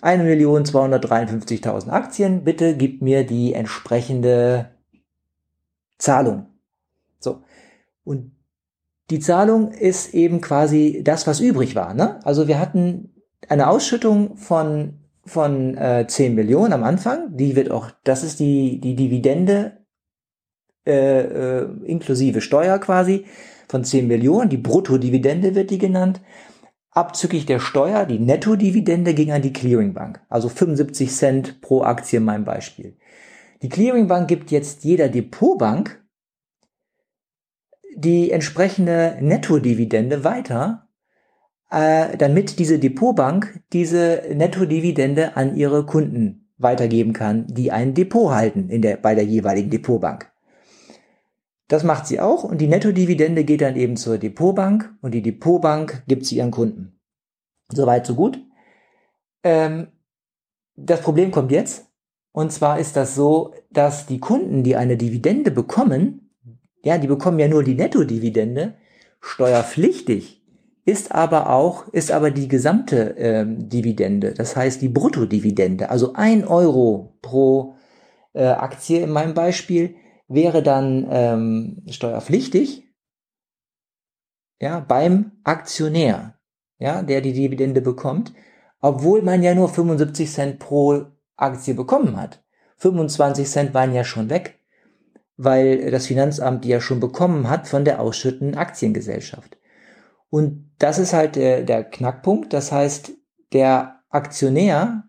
1.253.000 0.01 1.89
Aktien. 1.89 2.43
Bitte 2.43 2.75
gib 2.75 3.01
mir 3.01 3.25
die 3.25 3.53
entsprechende 3.53 4.71
Zahlung. 5.97 6.47
So. 7.19 7.43
Und 8.03 8.31
die 9.09 9.19
Zahlung 9.19 9.71
ist 9.71 10.13
eben 10.13 10.41
quasi 10.41 11.01
das, 11.03 11.27
was 11.27 11.39
übrig 11.39 11.75
war. 11.75 11.93
Ne? 11.93 12.19
Also 12.25 12.47
wir 12.47 12.59
hatten 12.59 13.13
eine 13.49 13.67
Ausschüttung 13.67 14.37
von 14.37 15.01
von 15.25 15.77
äh, 15.77 16.05
10 16.07 16.35
Millionen 16.35 16.73
am 16.73 16.83
Anfang. 16.83 17.37
Die 17.37 17.55
wird 17.55 17.71
auch, 17.71 17.91
das 18.03 18.23
ist 18.23 18.39
die, 18.39 18.79
die 18.79 18.95
Dividende 18.95 19.77
äh, 20.85 21.21
äh, 21.21 21.67
inklusive 21.85 22.41
Steuer 22.41 22.79
quasi 22.79 23.25
von 23.67 23.83
10 23.83 24.07
Millionen. 24.07 24.49
Die 24.49 24.57
Bruttodividende 24.57 25.55
wird 25.55 25.69
die 25.69 25.77
genannt. 25.77 26.21
Abzüglich 26.91 27.45
der 27.45 27.59
Steuer, 27.59 28.05
die 28.05 28.19
Nettodividende 28.19 29.13
ging 29.13 29.31
an 29.31 29.41
die 29.41 29.53
Clearingbank. 29.53 30.21
Also 30.29 30.49
75 30.49 31.11
Cent 31.11 31.61
pro 31.61 31.83
Aktie 31.83 32.17
in 32.17 32.25
meinem 32.25 32.45
Beispiel. 32.45 32.97
Die 33.61 33.69
Clearingbank 33.69 34.27
gibt 34.27 34.51
jetzt 34.51 34.83
jeder 34.83 35.07
Depotbank 35.09 36.03
die 37.95 38.31
entsprechende 38.31 39.17
Nettodividende 39.21 40.23
weiter 40.23 40.89
äh, 41.71 42.17
damit 42.17 42.59
diese 42.59 42.77
Depotbank 42.77 43.61
diese 43.73 44.23
Nettodividende 44.35 45.35
an 45.37 45.55
ihre 45.55 45.85
Kunden 45.85 46.49
weitergeben 46.57 47.13
kann, 47.13 47.47
die 47.47 47.71
ein 47.71 47.93
Depot 47.93 48.31
halten 48.31 48.69
in 48.69 48.81
der, 48.81 48.97
bei 48.97 49.15
der 49.15 49.23
jeweiligen 49.23 49.71
Depotbank. 49.71 50.30
Das 51.71 51.85
macht 51.85 52.05
sie 52.05 52.19
auch 52.19 52.43
und 52.43 52.59
die 52.59 52.67
Nettodividende 52.67 53.45
geht 53.45 53.61
dann 53.61 53.77
eben 53.77 53.95
zur 53.95 54.17
Depotbank 54.17 54.93
und 55.01 55.13
die 55.13 55.21
Depotbank 55.21 56.03
gibt 56.05 56.25
sie 56.25 56.35
ihren 56.35 56.51
Kunden. 56.51 56.99
Soweit, 57.71 58.05
so 58.05 58.13
gut. 58.13 58.43
Ähm, 59.45 59.87
das 60.75 60.99
Problem 60.99 61.31
kommt 61.31 61.49
jetzt. 61.49 61.85
Und 62.33 62.51
zwar 62.51 62.77
ist 62.77 62.97
das 62.97 63.15
so, 63.15 63.53
dass 63.69 64.05
die 64.05 64.19
Kunden, 64.19 64.63
die 64.63 64.75
eine 64.75 64.97
Dividende 64.97 65.49
bekommen, 65.49 66.33
ja, 66.83 66.97
die 66.97 67.07
bekommen 67.07 67.39
ja 67.39 67.47
nur 67.47 67.63
die 67.63 67.75
Nettodividende, 67.75 68.73
steuerpflichtig 69.21 70.43
ist 70.83 71.13
aber 71.13 71.49
auch, 71.49 71.87
ist 71.93 72.11
aber 72.11 72.31
die 72.31 72.49
gesamte 72.49 73.15
ähm, 73.17 73.69
Dividende, 73.69 74.33
das 74.33 74.57
heißt 74.57 74.81
die 74.81 74.89
Bruttodividende, 74.89 75.89
also 75.89 76.15
ein 76.15 76.45
Euro 76.45 77.13
pro 77.21 77.75
äh, 78.33 78.43
Aktie 78.43 79.03
in 79.03 79.11
meinem 79.11 79.33
Beispiel, 79.33 79.95
wäre 80.33 80.63
dann 80.63 81.07
ähm, 81.09 81.83
steuerpflichtig, 81.89 82.87
ja, 84.59 84.79
beim 84.79 85.31
Aktionär, 85.43 86.35
ja, 86.77 87.01
der 87.01 87.21
die 87.21 87.33
Dividende 87.33 87.81
bekommt, 87.81 88.33
obwohl 88.79 89.21
man 89.21 89.43
ja 89.43 89.55
nur 89.55 89.69
75 89.69 90.31
Cent 90.31 90.59
pro 90.59 91.05
Aktie 91.35 91.73
bekommen 91.73 92.17
hat. 92.17 92.43
25 92.77 93.47
Cent 93.47 93.73
waren 93.73 93.93
ja 93.93 94.03
schon 94.03 94.29
weg, 94.29 94.59
weil 95.37 95.89
das 95.91 96.07
Finanzamt 96.07 96.63
die 96.63 96.69
ja 96.69 96.81
schon 96.81 96.99
bekommen 96.99 97.49
hat 97.49 97.67
von 97.67 97.85
der 97.85 97.99
ausschüttenden 97.99 98.57
Aktiengesellschaft. 98.57 99.57
Und 100.29 100.71
das 100.79 100.97
ist 100.97 101.13
halt 101.13 101.35
der, 101.35 101.63
der 101.63 101.83
Knackpunkt. 101.83 102.53
Das 102.53 102.71
heißt, 102.71 103.11
der 103.53 104.01
Aktionär 104.09 105.03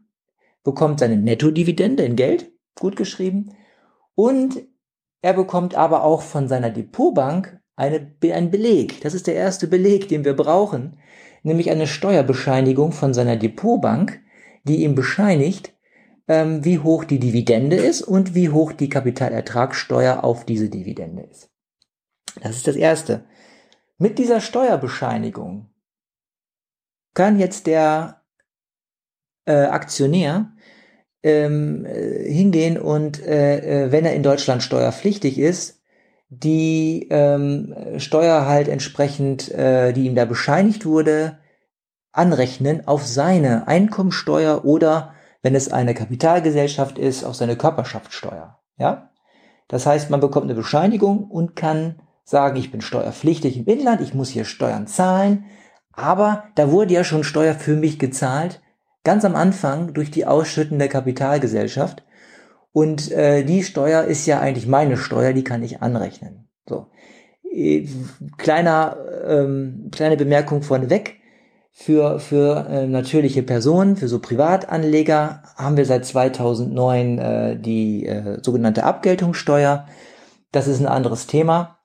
bekommt 0.65 1.01
seine 1.01 1.17
Nettodividende 1.17 2.05
in 2.05 2.17
Geld, 2.17 2.51
gut 2.79 2.97
geschrieben, 2.97 3.55
und 4.15 4.63
er 5.23 5.33
bekommt 5.33 5.75
aber 5.77 6.03
auch 6.03 6.21
von 6.21 6.49
seiner 6.49 6.71
Depotbank 6.71 7.61
eine, 7.77 8.15
einen 8.23 8.51
Beleg. 8.51 9.01
Das 9.01 9.15
ist 9.15 9.27
der 9.27 9.37
erste 9.37 9.69
Beleg, 9.69 10.09
den 10.09 10.25
wir 10.25 10.35
brauchen, 10.35 10.99
nämlich 11.43 11.71
eine 11.71 11.87
Steuerbescheinigung 11.87 12.93
von 12.93 13.15
seiner 13.15 13.37
Depotbank, 13.37 14.21
die 14.65 14.83
ihm 14.83 14.95
bescheinigt, 14.95 15.73
ähm, 16.29 16.65
wie 16.65 16.81
hoch 16.81 17.05
die 17.05 17.19
Dividende 17.19 17.77
ist 17.77 18.03
und 18.03 18.35
wie 18.35 18.51
hoch 18.51 18.73
die 18.73 18.89
Kapitalertragssteuer 18.89 20.23
auf 20.25 20.45
diese 20.45 20.69
Dividende 20.69 21.23
ist. 21.23 21.51
Das 22.41 22.57
ist 22.57 22.67
das 22.67 22.77
Erste. 22.77 23.25
Mit 23.99 24.19
dieser 24.19 24.41
Steuerbescheinigung 24.41 25.71
kann 27.15 27.39
jetzt 27.39 27.67
der 27.67 28.23
äh, 29.45 29.53
Aktionär 29.53 30.53
ähm, 31.23 31.85
äh, 31.85 32.31
hingehen 32.33 32.79
und, 32.79 33.25
äh, 33.25 33.85
äh, 33.85 33.93
wenn 33.93 34.05
er 34.05 34.15
in 34.15 34.23
Deutschland 34.23 34.63
steuerpflichtig 34.63 35.39
ist, 35.39 35.81
die 36.29 37.09
ähm, 37.11 37.75
Steuer 37.99 38.47
halt 38.47 38.69
entsprechend, 38.69 39.51
äh, 39.53 39.93
die 39.93 40.07
ihm 40.07 40.15
da 40.15 40.25
bescheinigt 40.25 40.87
wurde, 40.87 41.39
anrechnen 42.13 42.87
auf 42.87 43.07
seine 43.07 43.69
Einkommensteuer 43.69 44.65
oder, 44.65 45.13
wenn 45.43 45.55
es 45.55 45.71
eine 45.73 45.95
Kapitalgesellschaft 45.95 46.99
ist, 46.99 47.25
auf 47.25 47.35
seine 47.35 47.57
Körperschaftssteuer. 47.57 48.59
Ja? 48.79 49.11
Das 49.69 49.87
heißt, 49.87 50.11
man 50.11 50.21
bekommt 50.21 50.45
eine 50.45 50.55
Bescheinigung 50.55 51.25
und 51.25 51.57
kann 51.57 52.01
sagen, 52.25 52.57
ich 52.57 52.71
bin 52.71 52.81
steuerpflichtig 52.81 53.59
im 53.59 53.67
Inland, 53.67 54.01
ich 54.01 54.15
muss 54.15 54.29
hier 54.29 54.45
Steuern 54.45 54.87
zahlen, 54.87 55.45
aber 55.93 56.45
da 56.55 56.71
wurde 56.71 56.95
ja 56.95 57.05
schon 57.05 57.25
Steuer 57.25 57.55
für 57.55 57.77
mich 57.77 57.99
gezahlt, 57.99 58.63
ganz 59.05 59.25
am 59.25 59.35
Anfang 59.35 59.95
durch 59.95 60.11
die 60.11 60.27
Ausschütten 60.27 60.79
der 60.79 60.89
Kapitalgesellschaft. 60.89 62.05
Und 62.73 63.11
äh, 63.11 63.45
die 63.45 63.63
Steuer 63.63 64.05
ist 64.05 64.27
ja 64.27 64.41
eigentlich 64.41 64.67
meine 64.67 64.97
Steuer, 64.97 65.33
die 65.33 65.45
kann 65.45 65.63
ich 65.63 65.83
anrechnen. 65.83 66.49
So. 66.69 66.87
Äh, 67.51 67.87
kleiner, 68.39 68.97
ähm, 69.27 69.91
kleine 69.93 70.17
Bemerkung 70.17 70.63
vorneweg. 70.63 71.19
Für, 71.75 72.21
für 72.21 72.67
äh, 72.69 72.87
natürliche 72.87 73.43
Personen, 73.43 73.97
für 73.97 74.07
so 74.07 74.19
Privatanleger 74.19 75.43
haben 75.57 75.79
wir 75.79 75.87
seit 75.87 76.05
2009 76.05 77.19
äh, 77.19 77.57
die 77.59 78.05
äh, 78.05 78.43
sogenannte 78.43 78.85
Abgeltungssteuer. 78.85 79.87
Das 80.53 80.69
ist 80.69 80.81
ein 80.81 80.87
anderes 80.87 81.27
Thema. 81.27 81.79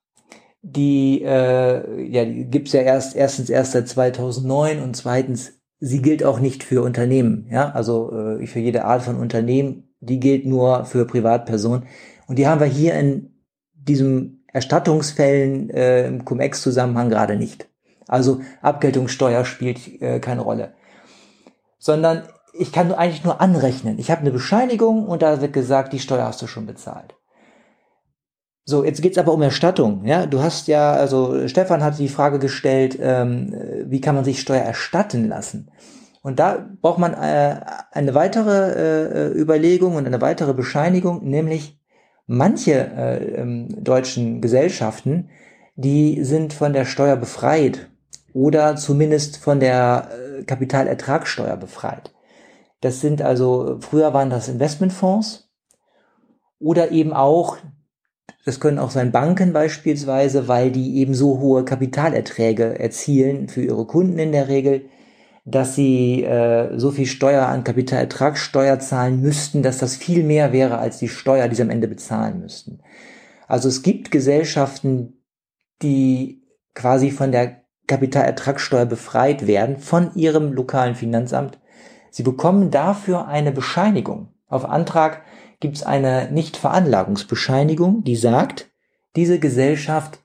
Die, 0.62 1.22
äh, 1.24 2.04
ja, 2.04 2.26
die 2.26 2.50
gibt's 2.50 2.74
ja 2.74 2.82
erst 2.82 3.16
erstens 3.16 3.50
erst 3.50 3.72
seit 3.72 3.88
2009 3.88 4.82
und 4.82 4.98
zweitens 4.98 5.57
sie 5.80 6.02
gilt 6.02 6.24
auch 6.24 6.40
nicht 6.40 6.64
für 6.64 6.84
Unternehmen. 6.84 7.48
Ja, 7.50 7.72
also 7.72 8.12
äh, 8.12 8.48
für 8.48 8.60
jede 8.60 8.86
Art 8.86 9.04
von 9.04 9.18
Unternehmen, 9.18 9.90
die 10.00 10.20
gilt 10.20 10.46
nur 10.46 10.86
für 10.86 11.06
Privatpersonen. 11.06 11.88
Und 12.28 12.38
die 12.38 12.48
haben 12.48 12.60
wir 12.60 12.68
hier 12.68 12.94
in 12.96 13.34
diesem 13.74 14.44
Erstattungsfällen 14.52 15.70
äh, 15.70 16.08
im 16.08 16.26
Cum-Ex-Zusammenhang 16.26 17.10
gerade 17.10 17.36
nicht. 17.36 17.68
Also 18.08 18.42
Abgeltungssteuer 18.62 19.46
spielt 19.46 20.02
äh, 20.02 20.20
keine 20.20 20.42
Rolle. 20.42 20.74
Sondern 21.78 22.24
ich 22.54 22.72
kann 22.72 22.92
eigentlich 22.92 23.24
nur 23.24 23.40
anrechnen. 23.40 24.00
Ich 24.00 24.10
habe 24.10 24.22
eine 24.22 24.32
Bescheinigung 24.32 25.08
und 25.08 25.22
da 25.22 25.42
wird 25.42 25.54
gesagt, 25.54 25.94
die 25.94 26.00
Steuer 26.00 26.26
hast 26.26 26.42
du 26.42 26.48
schon 26.48 26.66
bezahlt. 26.66 27.16
So, 28.70 28.84
jetzt 28.84 29.02
geht's 29.02 29.18
aber 29.18 29.34
um 29.34 29.42
Erstattung. 29.42 30.04
Ja, 30.04 30.26
du 30.26 30.42
hast 30.42 30.68
ja, 30.68 30.92
also 30.92 31.48
Stefan 31.48 31.82
hat 31.82 32.00
die 32.00 32.10
Frage 32.10 32.38
gestellt, 32.38 32.98
ähm, 33.02 33.56
wie 33.86 34.02
kann 34.02 34.14
man 34.14 34.26
sich 34.26 34.42
Steuer 34.42 34.62
erstatten 34.62 35.30
lassen? 35.30 35.72
Und 36.22 36.38
da 36.40 36.68
braucht 36.82 37.00
man 37.00 37.14
äh, 37.14 37.62
eine 37.94 38.14
weitere 38.14 39.30
äh, 39.30 39.40
Überlegung 39.40 39.96
und 39.96 40.06
eine 40.06 40.20
weitere 40.20 40.54
Bescheinigung, 40.54 41.24
nämlich 41.24 41.80
manche 42.26 42.74
äh, 42.74 43.36
ähm, 43.36 43.70
deutschen 43.82 44.42
Gesellschaften, 44.42 45.30
die 45.78 46.26
sind 46.26 46.52
von 46.52 46.74
der 46.74 46.84
Steuer 46.84 47.16
befreit 47.16 47.90
oder 48.34 48.76
zumindest 48.76 49.38
von 49.38 49.62
der 49.62 50.10
äh, 50.12 50.44
Kapitalertragssteuer 50.44 51.56
befreit. 51.56 52.14
Das 52.82 53.00
sind 53.00 53.22
also, 53.22 53.78
früher 53.80 54.14
waren 54.14 54.30
das 54.30 54.50
Investmentfonds 54.50 55.50
oder 56.60 56.92
eben 56.92 57.14
auch, 57.14 57.56
das 58.48 58.62
können 58.62 58.80
auch 58.80 58.92
sein 58.92 59.12
Banken 59.12 59.52
beispielsweise, 59.52 60.48
weil 60.48 60.72
die 60.72 61.00
eben 61.00 61.14
so 61.14 61.40
hohe 61.40 61.66
Kapitalerträge 61.66 62.80
erzielen 62.80 63.50
für 63.50 63.62
ihre 63.62 63.86
Kunden 63.86 64.20
in 64.20 64.32
der 64.32 64.48
Regel, 64.48 64.86
dass 65.44 65.76
sie 65.76 66.24
äh, 66.24 66.80
so 66.80 66.92
viel 66.92 67.08
Steuer 67.08 67.48
an 67.48 67.66
Kapitalertragssteuer 67.66 68.80
zahlen 68.80 69.20
müssten, 69.20 69.64
dass 69.64 69.80
das 69.80 69.98
viel 69.98 70.24
mehr 70.24 70.54
wäre 70.54 70.78
als 70.78 70.98
die 70.98 71.10
Steuer, 71.10 71.50
die 71.50 71.56
sie 71.56 71.62
am 71.62 71.70
Ende 71.70 71.90
bezahlen 71.90 72.40
müssten. 72.40 72.80
Also 73.50 73.68
es 73.68 73.82
gibt 73.82 74.12
Gesellschaften, 74.12 75.22
die 75.82 76.42
quasi 76.74 77.12
von 77.12 77.34
der 77.34 77.64
Kapitalertragssteuer 77.88 78.86
befreit 78.86 79.46
werden 79.46 79.76
von 79.76 80.16
ihrem 80.16 80.54
lokalen 80.54 80.96
Finanzamt. 80.96 81.60
Sie 82.12 82.24
bekommen 82.24 82.72
dafür 82.72 83.28
eine 83.28 83.52
Bescheinigung. 83.52 84.30
Auf 84.48 84.64
Antrag 84.64 85.24
gibt 85.60 85.78
es 85.78 85.84
eine 85.84 86.32
Nichtveranlagungsbescheinigung, 86.32 88.04
die 88.04 88.16
sagt, 88.16 88.70
diese 89.16 89.40
Gesellschaft 89.40 90.20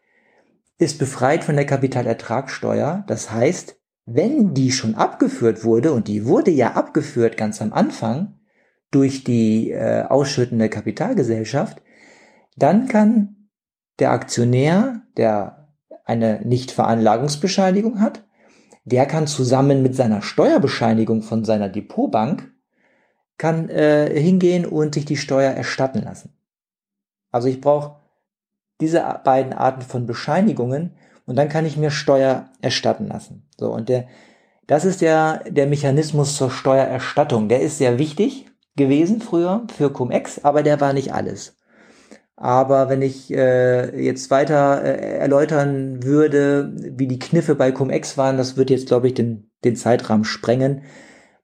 ist 0.78 0.98
befreit 0.98 1.44
von 1.44 1.56
der 1.56 1.64
Kapitalertragssteuer. 1.64 3.04
Das 3.06 3.30
heißt, 3.30 3.76
wenn 4.04 4.52
die 4.52 4.72
schon 4.72 4.94
abgeführt 4.94 5.64
wurde, 5.64 5.92
und 5.92 6.08
die 6.08 6.26
wurde 6.26 6.50
ja 6.50 6.72
abgeführt 6.72 7.36
ganz 7.36 7.62
am 7.62 7.72
Anfang 7.72 8.40
durch 8.90 9.24
die 9.24 9.70
äh, 9.70 10.02
ausschüttende 10.02 10.68
Kapitalgesellschaft, 10.68 11.82
dann 12.56 12.88
kann 12.88 13.48
der 13.98 14.10
Aktionär, 14.10 15.02
der 15.16 15.68
eine 16.04 16.40
Nichtveranlagungsbescheinigung 16.44 18.00
hat, 18.00 18.26
der 18.84 19.06
kann 19.06 19.26
zusammen 19.26 19.82
mit 19.82 19.94
seiner 19.94 20.22
Steuerbescheinigung 20.22 21.22
von 21.22 21.44
seiner 21.44 21.68
Depotbank 21.68 22.51
kann 23.42 23.68
äh, 23.70 24.08
hingehen 24.20 24.64
und 24.64 24.94
sich 24.94 25.04
die 25.04 25.16
Steuer 25.16 25.50
erstatten 25.50 26.00
lassen. 26.00 26.32
Also 27.32 27.48
ich 27.48 27.60
brauche 27.60 27.96
diese 28.80 29.02
beiden 29.24 29.52
Arten 29.52 29.82
von 29.82 30.06
Bescheinigungen 30.06 30.92
und 31.26 31.34
dann 31.34 31.48
kann 31.48 31.66
ich 31.66 31.76
mir 31.76 31.90
Steuer 31.90 32.50
erstatten 32.60 33.08
lassen. 33.08 33.48
So 33.58 33.72
und 33.72 33.88
der 33.88 34.06
das 34.68 34.84
ist 34.84 35.00
der 35.00 35.42
der 35.50 35.66
Mechanismus 35.66 36.36
zur 36.36 36.52
Steuererstattung. 36.52 37.48
Der 37.48 37.62
ist 37.62 37.78
sehr 37.78 37.98
wichtig 37.98 38.46
gewesen 38.76 39.20
früher 39.20 39.66
für 39.76 39.92
Cum-Ex, 39.92 40.44
aber 40.44 40.62
der 40.62 40.80
war 40.80 40.92
nicht 40.92 41.12
alles. 41.12 41.56
Aber 42.36 42.88
wenn 42.88 43.02
ich 43.02 43.34
äh, 43.34 44.04
jetzt 44.04 44.30
weiter 44.30 44.84
äh, 44.84 45.18
erläutern 45.18 46.04
würde, 46.04 46.72
wie 46.96 47.08
die 47.08 47.18
Kniffe 47.18 47.56
bei 47.56 47.72
Cum-Ex 47.72 48.16
waren, 48.16 48.36
das 48.36 48.56
wird 48.56 48.70
jetzt, 48.70 48.86
glaube 48.86 49.08
ich, 49.08 49.14
den, 49.14 49.50
den 49.64 49.74
Zeitrahmen 49.74 50.24
sprengen. 50.24 50.82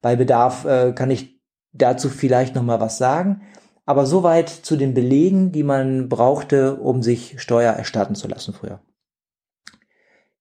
Bei 0.01 0.15
Bedarf 0.15 0.65
äh, 0.65 0.93
kann 0.93 1.11
ich 1.11 1.38
dazu 1.73 2.09
vielleicht 2.09 2.55
noch 2.55 2.63
mal 2.63 2.81
was 2.81 2.99
sagen. 2.99 3.43
Aber 3.87 4.05
soweit 4.05 4.49
zu 4.51 4.77
den 4.77 4.93
Belegen, 4.93 5.51
die 5.53 5.63
man 5.63 6.09
brauchte, 6.09 6.77
um 6.77 7.03
sich 7.03 7.41
Steuer 7.41 7.73
erstatten 7.73 8.15
zu 8.15 8.29
lassen 8.29 8.53
früher. 8.53 8.81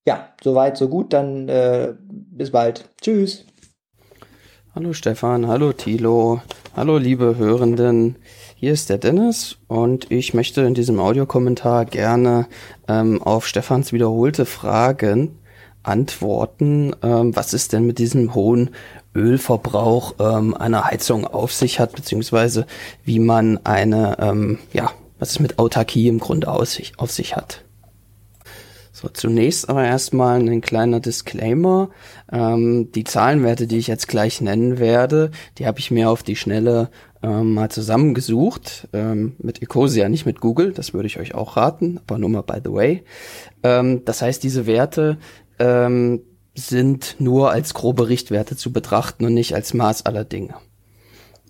Ja, 0.06 0.34
soweit, 0.44 0.78
so 0.78 0.90
gut. 0.90 1.14
Dann 1.14 1.48
äh, 1.48 1.94
bis 2.10 2.52
bald. 2.52 2.90
Tschüss. 3.02 3.46
Hallo 4.76 4.94
Stefan, 4.94 5.48
hallo 5.48 5.74
Thilo, 5.74 6.40
hallo 6.76 7.00
liebe 7.00 7.38
Hörenden. 7.38 8.18
Hier 8.56 8.74
ist 8.74 8.92
der 8.92 9.00
Dennis 9.00 9.58
und 9.68 10.12
ich 10.12 10.36
möchte 10.36 10.62
in 10.62 10.76
diesem 10.76 11.00
Audiokommentar 11.00 11.86
gerne 11.86 12.46
ähm, 12.88 13.24
auf 13.24 13.48
Stefans 13.48 13.92
wiederholte 13.92 14.46
Fragen 14.46 15.40
antworten. 15.88 16.96
Ähm, 17.02 17.36
was 17.36 17.54
ist 17.54 17.74
denn 17.74 17.86
mit 17.86 18.00
diesem 18.00 18.36
hohen 18.36 18.72
Ölverbrauch 19.16 20.16
ähm, 20.20 20.54
einer 20.56 20.86
Heizung 20.86 21.26
auf 21.26 21.52
sich 21.52 21.80
hat, 21.80 21.94
beziehungsweise 21.94 22.66
wie 23.04 23.20
man 23.20 23.60
eine, 23.66 24.18
ähm, 24.20 24.60
ja, 24.74 24.92
was 25.20 25.32
es 25.32 25.40
mit 25.40 25.60
Autarkie 25.60 26.08
im 26.08 26.20
Grunde 26.20 26.50
aus 26.50 26.74
sich, 26.74 26.94
auf 26.98 27.12
sich 27.12 27.36
hat. 27.36 27.64
So, 29.00 29.10
zunächst 29.10 29.70
aber 29.70 29.86
erstmal 29.86 30.40
ein 30.40 30.62
kleiner 30.62 31.00
Disclaimer. 31.00 31.90
Ähm, 32.32 32.92
die 32.94 33.04
Zahlenwerte, 33.04 33.68
die 33.68 33.78
ich 33.78 33.86
jetzt 33.86 34.08
gleich 34.08 34.42
nennen 34.42 34.80
werde, 34.80 35.30
die 35.60 35.68
habe 35.68 35.78
ich 35.78 35.92
mir 35.92 36.10
auf 36.10 36.24
die 36.24 36.36
Schnelle 36.36 36.90
ähm, 37.22 37.54
mal 37.54 37.70
zusammengesucht. 37.70 38.88
Ähm, 38.94 39.36
mit 39.38 39.62
Ecosia, 39.62 40.10
nicht 40.10 40.26
mit 40.26 40.42
Google, 40.42 40.74
das 40.74 40.96
würde 40.96 41.06
ich 41.06 41.20
euch 41.20 41.36
auch 41.36 41.58
raten, 41.58 42.00
aber 42.08 42.18
nur 42.18 42.30
mal 42.30 42.42
by 42.42 42.58
the 42.64 42.74
way. 42.74 43.04
Ähm, 43.62 44.04
das 44.04 44.24
heißt, 44.24 44.42
diese 44.42 44.66
Werte, 44.66 45.18
ähm, 45.60 46.22
sind 46.56 47.16
nur 47.20 47.52
als 47.52 47.74
grobe 47.74 48.10
Richtwerte 48.10 48.56
zu 48.56 48.72
betrachten 48.72 49.26
und 49.26 49.34
nicht 49.34 49.54
als 49.54 49.74
Maß 49.74 50.06
aller 50.06 50.24
Dinge. 50.24 50.56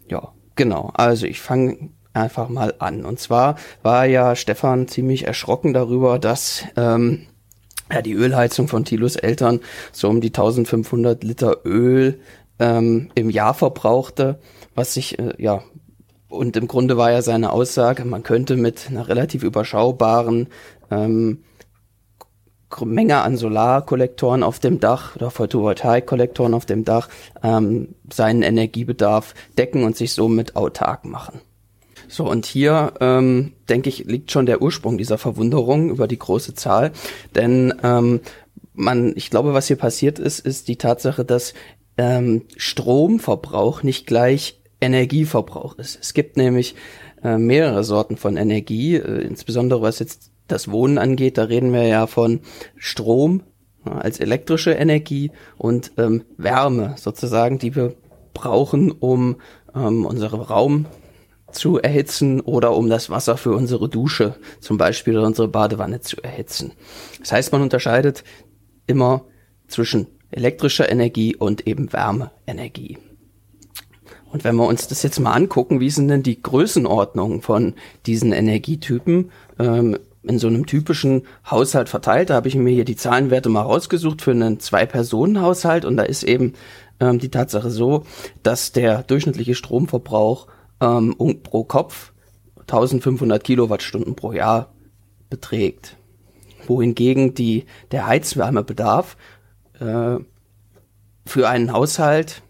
Ja, 0.09 0.33
genau. 0.55 0.91
Also 0.93 1.25
ich 1.25 1.39
fange 1.39 1.89
einfach 2.13 2.49
mal 2.49 2.73
an. 2.79 3.05
Und 3.05 3.19
zwar 3.19 3.55
war 3.83 4.05
ja 4.05 4.35
Stefan 4.35 4.87
ziemlich 4.87 5.25
erschrocken 5.25 5.73
darüber, 5.73 6.19
dass 6.19 6.63
ähm, 6.75 7.27
ja, 7.91 8.01
die 8.01 8.13
Ölheizung 8.13 8.67
von 8.67 8.85
Tilos 8.85 9.15
Eltern 9.15 9.61
so 9.91 10.09
um 10.09 10.19
die 10.19 10.27
1500 10.27 11.23
Liter 11.23 11.65
Öl 11.65 12.19
ähm, 12.59 13.09
im 13.15 13.29
Jahr 13.29 13.53
verbrauchte, 13.53 14.39
was 14.75 14.93
sich, 14.93 15.19
äh, 15.19 15.33
ja, 15.37 15.63
und 16.29 16.57
im 16.57 16.67
Grunde 16.67 16.97
war 16.97 17.11
ja 17.11 17.21
seine 17.21 17.53
Aussage, 17.53 18.03
man 18.03 18.23
könnte 18.23 18.57
mit 18.57 18.87
einer 18.89 19.07
relativ 19.07 19.43
überschaubaren 19.43 20.47
ähm, 20.91 21.43
Menge 22.83 23.21
an 23.21 23.37
Solarkollektoren 23.37 24.43
auf 24.43 24.59
dem 24.59 24.79
Dach 24.79 25.15
oder 25.15 25.31
Photovoltaikkollektoren 25.31 26.53
auf 26.53 26.65
dem 26.65 26.83
Dach 26.83 27.09
ähm, 27.43 27.95
seinen 28.11 28.43
Energiebedarf 28.43 29.33
decken 29.57 29.83
und 29.83 29.95
sich 29.95 30.13
somit 30.13 30.55
autark 30.55 31.05
machen. 31.05 31.41
So, 32.07 32.29
und 32.29 32.45
hier, 32.45 32.93
ähm, 33.01 33.53
denke 33.69 33.89
ich, 33.89 34.05
liegt 34.05 34.31
schon 34.31 34.45
der 34.45 34.61
Ursprung 34.61 34.97
dieser 34.97 35.17
Verwunderung 35.17 35.89
über 35.89 36.07
die 36.07 36.19
große 36.19 36.53
Zahl. 36.53 36.91
Denn 37.35 37.73
ähm, 37.83 38.21
man, 38.73 39.13
ich 39.15 39.29
glaube, 39.29 39.53
was 39.53 39.67
hier 39.67 39.75
passiert 39.75 40.19
ist, 40.19 40.39
ist 40.39 40.67
die 40.67 40.77
Tatsache, 40.77 41.25
dass 41.25 41.53
ähm, 41.97 42.43
Stromverbrauch 42.55 43.83
nicht 43.83 44.07
gleich 44.07 44.61
Energieverbrauch 44.79 45.77
ist. 45.77 45.97
Es 46.01 46.13
gibt 46.13 46.37
nämlich 46.37 46.75
äh, 47.23 47.37
mehrere 47.37 47.83
Sorten 47.83 48.15
von 48.15 48.37
Energie, 48.37 48.95
äh, 48.95 49.21
insbesondere 49.21 49.81
was 49.81 49.99
jetzt 49.99 50.31
das 50.47 50.71
Wohnen 50.71 50.97
angeht, 50.97 51.37
da 51.37 51.43
reden 51.43 51.73
wir 51.73 51.83
ja 51.83 52.07
von 52.07 52.41
Strom 52.75 53.43
ja, 53.85 53.93
als 53.93 54.19
elektrische 54.19 54.71
Energie 54.71 55.31
und 55.57 55.91
ähm, 55.97 56.23
Wärme 56.37 56.95
sozusagen, 56.97 57.59
die 57.59 57.75
wir 57.75 57.95
brauchen, 58.33 58.91
um 58.91 59.37
ähm, 59.75 60.05
unsere 60.05 60.47
Raum, 60.47 60.85
zu 61.51 61.79
erhitzen 61.79 62.41
oder 62.41 62.75
um 62.75 62.89
das 62.89 63.09
Wasser 63.09 63.37
für 63.37 63.53
unsere 63.53 63.87
Dusche 63.89 64.35
zum 64.59 64.77
Beispiel 64.77 65.17
oder 65.17 65.27
unsere 65.27 65.47
Badewanne 65.47 66.01
zu 66.01 66.21
erhitzen. 66.21 66.73
Das 67.19 67.31
heißt, 67.31 67.51
man 67.53 67.61
unterscheidet 67.61 68.23
immer 68.85 69.23
zwischen 69.67 70.07
elektrischer 70.29 70.89
Energie 70.91 71.35
und 71.35 71.65
eben 71.67 71.93
Wärmeenergie. 71.93 72.97
Und 74.31 74.43
wenn 74.43 74.55
wir 74.55 74.67
uns 74.67 74.87
das 74.87 75.03
jetzt 75.03 75.19
mal 75.19 75.33
angucken, 75.33 75.79
wie 75.79 75.89
sind 75.89 76.09
denn 76.09 76.23
die 76.23 76.41
Größenordnungen 76.41 77.41
von 77.41 77.75
diesen 78.05 78.33
Energietypen 78.33 79.31
ähm, 79.57 79.97
in 80.27 80.39
so 80.39 80.47
einem 80.47 80.65
typischen 80.65 81.23
Haushalt 81.49 81.89
verteilt? 81.89 82.29
Da 82.29 82.35
habe 82.35 82.47
ich 82.47 82.55
mir 82.55 82.73
hier 82.73 82.85
die 82.85 82.95
Zahlenwerte 82.95 83.49
mal 83.49 83.61
rausgesucht 83.61 84.21
für 84.21 84.31
einen 84.31 84.59
Zwei-Personen-Haushalt 84.59 85.85
und 85.85 85.97
da 85.97 86.03
ist 86.03 86.23
eben 86.23 86.53
ähm, 86.99 87.19
die 87.19 87.29
Tatsache 87.29 87.69
so, 87.69 88.03
dass 88.43 88.71
der 88.71 89.03
durchschnittliche 89.03 89.55
Stromverbrauch 89.55 90.47
ähm, 90.81 91.15
pro 91.43 91.63
Kopf 91.63 92.13
1500 92.61 93.43
Kilowattstunden 93.43 94.15
pro 94.15 94.33
Jahr 94.33 94.73
beträgt. 95.29 95.97
Wohingegen 96.67 97.33
die, 97.33 97.65
der 97.91 98.07
Heizwärmebedarf 98.07 99.15
äh, 99.79 100.17
für 101.25 101.49
einen 101.49 101.71
Haushalt 101.71 102.41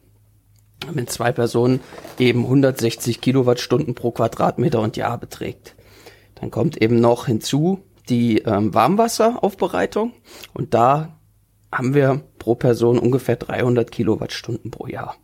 mit 0.93 1.11
zwei 1.11 1.31
Personen 1.31 1.79
eben 2.19 2.43
160 2.43 3.22
Kilowattstunden 3.22 3.95
pro 3.95 4.11
Quadratmeter 4.11 4.79
und 4.81 4.97
Jahr 4.97 5.17
beträgt. 5.17 5.76
Dann 6.40 6.52
kommt 6.52 6.82
eben 6.82 7.00
noch 7.00 7.26
hinzu 7.26 7.80
die 8.10 8.40
ähm, 8.40 8.74
Warmwasseraufbereitung 8.74 10.14
und 10.53 10.74
da 10.74 11.18
haben 11.72 11.94
wir 11.94 12.22
pro 12.40 12.56
Person 12.56 12.98
ungefähr 13.00 13.36
300 13.36 13.92
Kilowattstunden 13.92 14.72
pro 14.72 14.88
Jahr. 14.88 15.16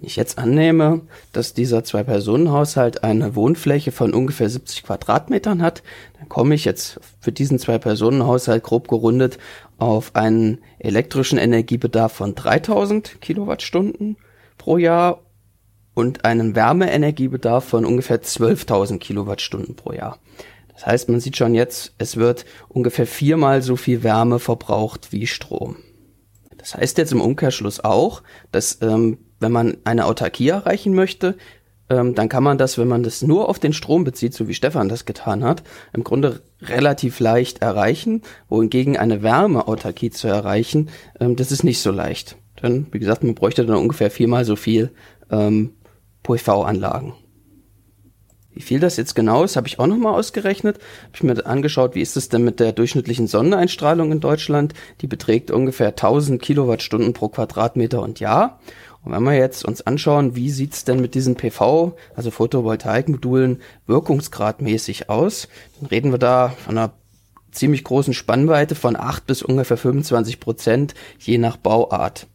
Wenn 0.00 0.06
ich 0.06 0.16
jetzt 0.16 0.38
annehme, 0.38 1.02
dass 1.32 1.52
dieser 1.52 1.84
Zwei-Personen-Haushalt 1.84 3.04
eine 3.04 3.36
Wohnfläche 3.36 3.92
von 3.92 4.14
ungefähr 4.14 4.48
70 4.48 4.82
Quadratmetern 4.82 5.62
hat, 5.62 5.82
dann 6.18 6.28
komme 6.28 6.54
ich 6.54 6.64
jetzt 6.64 6.98
für 7.20 7.32
diesen 7.32 7.58
Zwei-Personen-Haushalt 7.58 8.62
grob 8.62 8.88
gerundet 8.88 9.38
auf 9.78 10.16
einen 10.16 10.58
elektrischen 10.78 11.38
Energiebedarf 11.38 12.12
von 12.12 12.34
3000 12.34 13.20
Kilowattstunden 13.20 14.16
pro 14.56 14.78
Jahr 14.78 15.20
und 16.00 16.24
einen 16.24 16.56
Wärmeenergiebedarf 16.56 17.64
von 17.64 17.84
ungefähr 17.84 18.22
12.000 18.22 18.98
Kilowattstunden 18.98 19.76
pro 19.76 19.92
Jahr. 19.92 20.18
Das 20.72 20.86
heißt, 20.86 21.10
man 21.10 21.20
sieht 21.20 21.36
schon 21.36 21.54
jetzt, 21.54 21.92
es 21.98 22.16
wird 22.16 22.46
ungefähr 22.68 23.06
viermal 23.06 23.60
so 23.60 23.76
viel 23.76 24.02
Wärme 24.02 24.38
verbraucht 24.38 25.12
wie 25.12 25.26
Strom. 25.26 25.76
Das 26.56 26.74
heißt 26.74 26.96
jetzt 26.96 27.12
im 27.12 27.20
Umkehrschluss 27.20 27.80
auch, 27.80 28.22
dass 28.50 28.78
ähm, 28.80 29.18
wenn 29.40 29.52
man 29.52 29.76
eine 29.84 30.06
Autarkie 30.06 30.48
erreichen 30.48 30.94
möchte, 30.94 31.36
ähm, 31.90 32.14
dann 32.14 32.30
kann 32.30 32.44
man 32.44 32.56
das, 32.56 32.78
wenn 32.78 32.88
man 32.88 33.02
das 33.02 33.20
nur 33.20 33.50
auf 33.50 33.58
den 33.58 33.74
Strom 33.74 34.04
bezieht, 34.04 34.32
so 34.32 34.48
wie 34.48 34.54
Stefan 34.54 34.88
das 34.88 35.04
getan 35.04 35.44
hat, 35.44 35.62
im 35.92 36.02
Grunde 36.02 36.40
relativ 36.62 37.20
leicht 37.20 37.60
erreichen, 37.60 38.22
wohingegen 38.48 38.96
eine 38.96 39.22
Wärmeautarkie 39.22 40.10
zu 40.10 40.28
erreichen, 40.28 40.88
ähm, 41.20 41.36
das 41.36 41.52
ist 41.52 41.62
nicht 41.62 41.82
so 41.82 41.90
leicht. 41.90 42.36
Denn, 42.62 42.86
wie 42.90 42.98
gesagt, 42.98 43.22
man 43.22 43.34
bräuchte 43.34 43.66
dann 43.66 43.76
ungefähr 43.76 44.10
viermal 44.10 44.46
so 44.46 44.56
viel 44.56 44.92
ähm, 45.30 45.74
PV-Anlagen. 46.22 47.14
Wie 48.52 48.62
viel 48.62 48.80
das 48.80 48.96
jetzt 48.96 49.14
genau 49.14 49.44
ist, 49.44 49.56
habe 49.56 49.68
ich 49.68 49.78
auch 49.78 49.86
nochmal 49.86 50.14
ausgerechnet. 50.14 50.76
Habe 50.76 51.12
ich 51.14 51.22
mir 51.22 51.46
angeschaut, 51.46 51.94
wie 51.94 52.00
ist 52.00 52.16
es 52.16 52.28
denn 52.28 52.42
mit 52.42 52.58
der 52.58 52.72
durchschnittlichen 52.72 53.28
Sonneneinstrahlung 53.28 54.10
in 54.10 54.20
Deutschland? 54.20 54.74
Die 55.00 55.06
beträgt 55.06 55.50
ungefähr 55.50 55.88
1000 55.88 56.42
Kilowattstunden 56.42 57.12
pro 57.12 57.28
Quadratmeter 57.28 58.02
und 58.02 58.18
Jahr. 58.18 58.58
Und 59.02 59.12
wenn 59.12 59.22
wir 59.22 59.34
jetzt 59.34 59.64
uns 59.64 59.80
anschauen, 59.82 60.34
wie 60.34 60.50
sieht's 60.50 60.84
denn 60.84 61.00
mit 61.00 61.14
diesen 61.14 61.36
PV, 61.36 61.96
also 62.14 62.30
Photovoltaikmodulen, 62.30 63.62
wirkungsgradmäßig 63.86 65.08
aus, 65.08 65.48
dann 65.78 65.86
reden 65.86 66.12
wir 66.12 66.18
da 66.18 66.50
von 66.64 66.76
einer 66.76 66.92
ziemlich 67.52 67.84
großen 67.84 68.14
Spannweite 68.14 68.74
von 68.74 68.96
8 68.96 69.26
bis 69.26 69.42
ungefähr 69.42 69.76
25 69.76 70.40
Prozent, 70.40 70.94
je 71.18 71.38
nach 71.38 71.56
Bauart. 71.56 72.26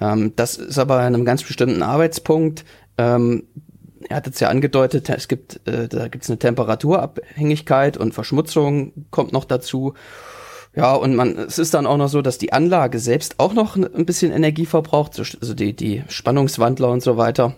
Ähm, 0.00 0.32
das 0.36 0.56
ist 0.56 0.78
aber 0.78 1.00
an 1.00 1.14
einem 1.14 1.24
ganz 1.24 1.42
bestimmten 1.42 1.82
Arbeitspunkt. 1.82 2.64
Ähm, 2.98 3.44
er 4.08 4.16
hat 4.16 4.26
es 4.26 4.40
ja 4.40 4.48
angedeutet, 4.48 5.08
es 5.08 5.28
gibt, 5.28 5.66
äh, 5.66 5.88
da 5.88 6.08
gibt 6.08 6.24
es 6.24 6.30
eine 6.30 6.38
Temperaturabhängigkeit 6.38 7.96
und 7.96 8.12
Verschmutzung 8.12 9.06
kommt 9.10 9.32
noch 9.32 9.44
dazu. 9.44 9.94
Ja, 10.76 10.94
und 10.94 11.14
man, 11.14 11.38
es 11.38 11.58
ist 11.58 11.74
dann 11.74 11.86
auch 11.86 11.96
noch 11.96 12.08
so, 12.08 12.20
dass 12.20 12.36
die 12.36 12.52
Anlage 12.52 12.98
selbst 12.98 13.38
auch 13.38 13.54
noch 13.54 13.76
ein 13.76 14.06
bisschen 14.06 14.32
Energie 14.32 14.66
verbraucht, 14.66 15.18
also 15.18 15.54
die, 15.54 15.74
die 15.74 16.02
Spannungswandler 16.08 16.90
und 16.90 17.02
so 17.02 17.16
weiter. 17.16 17.54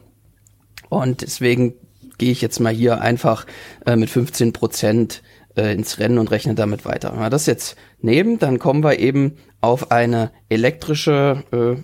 Und 0.90 1.22
deswegen 1.22 1.74
gehe 2.19 2.31
ich 2.31 2.42
jetzt 2.42 2.60
mal 2.60 2.72
hier 2.72 3.01
einfach 3.01 3.47
äh, 3.86 3.97
mit 3.97 4.10
15 4.10 4.52
Prozent 4.52 5.22
äh, 5.56 5.72
ins 5.72 5.99
Rennen 5.99 6.19
und 6.19 6.31
rechne 6.31 6.54
damit 6.54 6.85
weiter. 6.85 7.12
Wenn 7.12 7.20
wir 7.20 7.31
das 7.31 7.47
jetzt 7.47 7.76
nehmen, 8.01 8.38
dann 8.38 8.58
kommen 8.58 8.85
wir 8.85 8.99
eben 8.99 9.36
auf 9.60 9.90
eine 9.90 10.31
elektrische 10.49 11.42
äh, 11.52 11.83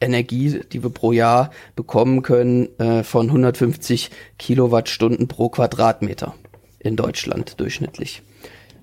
Energie, 0.00 0.60
die 0.72 0.82
wir 0.82 0.90
pro 0.90 1.12
Jahr 1.12 1.50
bekommen 1.76 2.22
können, 2.22 2.68
äh, 2.78 3.02
von 3.02 3.26
150 3.26 4.10
Kilowattstunden 4.38 5.28
pro 5.28 5.48
Quadratmeter 5.48 6.34
in 6.78 6.96
Deutschland 6.96 7.60
durchschnittlich. 7.60 8.22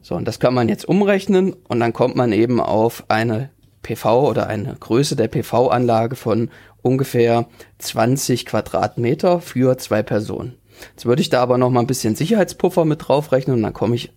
So, 0.02 0.16
und 0.16 0.28
das 0.28 0.40
kann 0.40 0.54
man 0.54 0.68
jetzt 0.68 0.88
umrechnen 0.88 1.54
und 1.68 1.80
dann 1.80 1.94
kommt 1.94 2.16
man 2.16 2.32
eben 2.32 2.60
auf 2.60 3.06
eine 3.08 3.52
PV 3.84 4.30
oder 4.30 4.48
eine 4.48 4.76
Größe 4.80 5.16
der 5.16 5.28
PV-Anlage 5.28 6.16
von 6.16 6.50
ungefähr 6.82 7.48
20 7.78 8.46
Quadratmeter 8.46 9.42
für 9.42 9.78
zwei 9.78 10.02
Personen. 10.02 10.58
Jetzt 10.92 11.06
würde 11.06 11.22
ich 11.22 11.30
da 11.30 11.42
aber 11.42 11.58
noch 11.58 11.70
mal 11.70 11.82
ein 11.82 11.88
bisschen 11.88 12.16
Sicherheitspuffer 12.16 12.86
mit 12.86 13.08
draufrechnen 13.08 13.58
und 13.58 13.64
dann 13.64 13.74
komme 13.74 13.96
ich, 13.96 14.12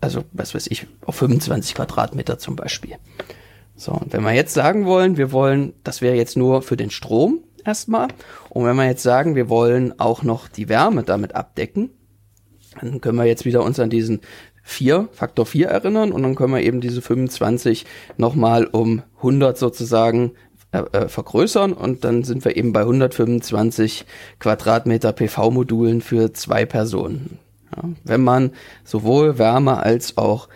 also 0.00 0.24
was 0.32 0.54
weiß 0.54 0.68
ich, 0.68 0.86
auf 1.04 1.16
25 1.16 1.74
Quadratmeter 1.74 2.38
zum 2.38 2.54
Beispiel. 2.54 2.96
So, 3.76 3.92
und 3.92 4.12
wenn 4.12 4.22
wir 4.22 4.32
jetzt 4.32 4.54
sagen 4.54 4.86
wollen, 4.86 5.16
wir 5.16 5.32
wollen, 5.32 5.74
das 5.84 6.00
wäre 6.00 6.16
jetzt 6.16 6.36
nur 6.36 6.62
für 6.62 6.76
den 6.76 6.90
Strom 6.90 7.40
erstmal, 7.64 8.08
und 8.48 8.64
wenn 8.64 8.76
wir 8.76 8.86
jetzt 8.86 9.02
sagen, 9.02 9.34
wir 9.34 9.48
wollen 9.48 9.98
auch 10.00 10.22
noch 10.22 10.48
die 10.48 10.68
Wärme 10.68 11.02
damit 11.02 11.34
abdecken, 11.34 11.90
dann 12.80 13.00
können 13.00 13.18
wir 13.18 13.24
jetzt 13.24 13.44
wieder 13.44 13.62
uns 13.62 13.80
an 13.80 13.90
diesen 13.90 14.20
4, 14.66 15.08
Faktor 15.12 15.46
4 15.46 15.68
erinnern. 15.68 16.12
Und 16.12 16.22
dann 16.22 16.34
können 16.34 16.52
wir 16.52 16.62
eben 16.62 16.80
diese 16.80 17.00
25 17.00 17.86
nochmal 18.16 18.66
um 18.66 19.02
100 19.18 19.56
sozusagen 19.56 20.32
äh, 20.72 20.78
äh, 20.92 21.08
vergrößern. 21.08 21.72
Und 21.72 22.04
dann 22.04 22.24
sind 22.24 22.44
wir 22.44 22.56
eben 22.56 22.72
bei 22.72 22.80
125 22.80 24.04
Quadratmeter 24.40 25.12
PV-Modulen 25.12 26.00
für 26.00 26.32
zwei 26.32 26.66
Personen. 26.66 27.38
Ja, 27.74 27.84
wenn 28.04 28.22
man 28.22 28.52
sowohl 28.84 29.38
Wärme 29.38 29.78
als 29.78 30.16
auch 30.16 30.48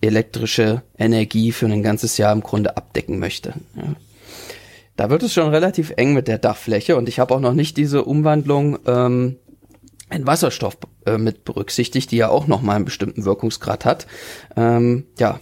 elektrische 0.00 0.82
Energie 0.96 1.52
für 1.52 1.66
ein 1.66 1.82
ganzes 1.82 2.18
Jahr 2.18 2.32
im 2.32 2.42
Grunde 2.42 2.76
abdecken 2.76 3.18
möchte. 3.18 3.54
Ja. 3.76 3.94
Da 4.96 5.10
wird 5.10 5.22
es 5.22 5.32
schon 5.32 5.50
relativ 5.50 5.92
eng 5.96 6.12
mit 6.12 6.26
der 6.26 6.38
Dachfläche 6.38 6.96
und 6.96 7.08
ich 7.08 7.20
habe 7.20 7.34
auch 7.34 7.40
noch 7.40 7.54
nicht 7.54 7.76
diese 7.76 8.04
Umwandlung 8.04 8.78
ähm, 8.86 9.36
in 10.10 10.26
Wasserstoff 10.26 10.76
äh, 11.06 11.18
mit 11.18 11.44
berücksichtigt, 11.44 12.10
die 12.10 12.16
ja 12.16 12.28
auch 12.28 12.46
noch 12.46 12.62
mal 12.62 12.74
einen 12.74 12.84
bestimmten 12.84 13.24
Wirkungsgrad 13.24 13.84
hat. 13.84 14.06
Ähm, 14.56 15.06
ja, 15.18 15.38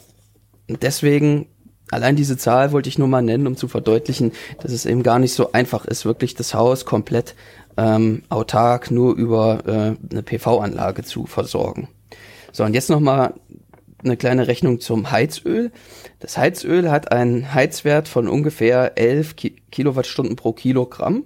deswegen 0.69 1.47
allein 1.91 2.17
diese 2.17 2.37
Zahl 2.37 2.73
wollte 2.73 2.89
ich 2.89 2.99
nur 2.99 3.09
mal 3.09 3.23
nennen, 3.23 3.47
um 3.47 3.57
zu 3.57 3.69
verdeutlichen, 3.69 4.33
dass 4.61 4.73
es 4.73 4.87
eben 4.87 5.03
gar 5.03 5.19
nicht 5.19 5.33
so 5.33 5.53
einfach 5.53 5.87
ist, 5.87 6.05
wirklich 6.05 6.35
das 6.35 6.55
Haus 6.55 6.85
komplett 6.85 7.35
ähm, 7.77 8.23
autark 8.29 8.91
nur 8.91 9.15
über 9.15 9.63
äh, 9.67 10.11
eine 10.11 10.23
PV-Anlage 10.23 11.03
zu 11.05 11.27
versorgen. 11.27 11.89
So, 12.53 12.65
und 12.65 12.75
jetzt 12.75 12.91
noch 12.91 13.01
mal 13.01 13.35
eine 14.03 14.17
kleine 14.17 14.47
Rechnung 14.47 14.81
zum 14.81 15.11
Heizöl. 15.11 15.73
Das 16.21 16.37
Heizöl 16.37 16.91
hat 16.91 17.13
einen 17.13 17.55
Heizwert 17.55 18.09
von 18.09 18.29
ungefähr 18.29 18.97
11 18.97 19.37
Kilowattstunden 19.71 20.37
pro 20.37 20.53
Kilogramm. 20.53 21.25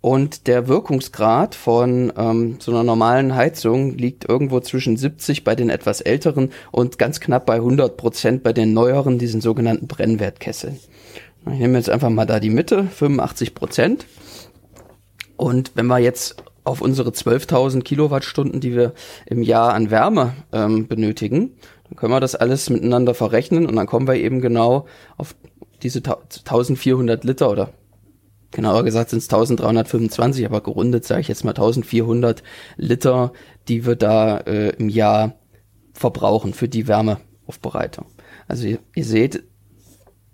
Und 0.00 0.46
der 0.46 0.68
Wirkungsgrad 0.68 1.56
von 1.56 2.12
ähm, 2.16 2.58
so 2.60 2.70
einer 2.70 2.84
normalen 2.84 3.34
Heizung 3.34 3.98
liegt 3.98 4.28
irgendwo 4.28 4.60
zwischen 4.60 4.96
70 4.96 5.42
bei 5.42 5.56
den 5.56 5.68
etwas 5.68 6.00
älteren 6.00 6.52
und 6.70 6.98
ganz 6.98 7.18
knapp 7.18 7.44
bei 7.44 7.56
100 7.56 7.96
Prozent 7.96 8.44
bei 8.44 8.52
den 8.52 8.72
neueren, 8.72 9.18
diesen 9.18 9.40
sogenannten 9.40 9.88
Brennwertkesseln. 9.88 10.78
Ich 11.46 11.58
nehme 11.58 11.78
jetzt 11.78 11.90
einfach 11.90 12.10
mal 12.10 12.24
da 12.24 12.38
die 12.38 12.50
Mitte, 12.50 12.84
85 12.84 13.54
Prozent. 13.54 14.06
Und 15.36 15.72
wenn 15.74 15.86
wir 15.86 15.98
jetzt 15.98 16.36
auf 16.66 16.80
unsere 16.80 17.10
12.000 17.10 17.82
Kilowattstunden, 17.82 18.60
die 18.60 18.74
wir 18.74 18.92
im 19.24 19.42
Jahr 19.42 19.72
an 19.74 19.90
Wärme 19.90 20.34
ähm, 20.52 20.88
benötigen, 20.88 21.56
dann 21.84 21.96
können 21.96 22.12
wir 22.12 22.20
das 22.20 22.34
alles 22.34 22.68
miteinander 22.70 23.14
verrechnen 23.14 23.66
und 23.66 23.76
dann 23.76 23.86
kommen 23.86 24.08
wir 24.08 24.14
eben 24.16 24.40
genau 24.40 24.86
auf 25.16 25.36
diese 25.82 26.00
1400 26.00 27.22
Liter 27.22 27.50
oder 27.50 27.72
genauer 28.50 28.84
gesagt 28.84 29.10
sind 29.10 29.18
es 29.18 29.26
1325, 29.26 30.44
aber 30.44 30.60
gerundet 30.60 31.04
sage 31.04 31.20
ich 31.20 31.28
jetzt 31.28 31.44
mal 31.44 31.50
1400 31.50 32.42
Liter, 32.76 33.32
die 33.68 33.86
wir 33.86 33.94
da 33.94 34.38
äh, 34.38 34.70
im 34.70 34.88
Jahr 34.88 35.34
verbrauchen 35.92 36.52
für 36.52 36.68
die 36.68 36.88
Wärmeaufbereitung. 36.88 38.06
Also 38.48 38.66
ihr, 38.66 38.78
ihr 38.94 39.04
seht, 39.04 39.44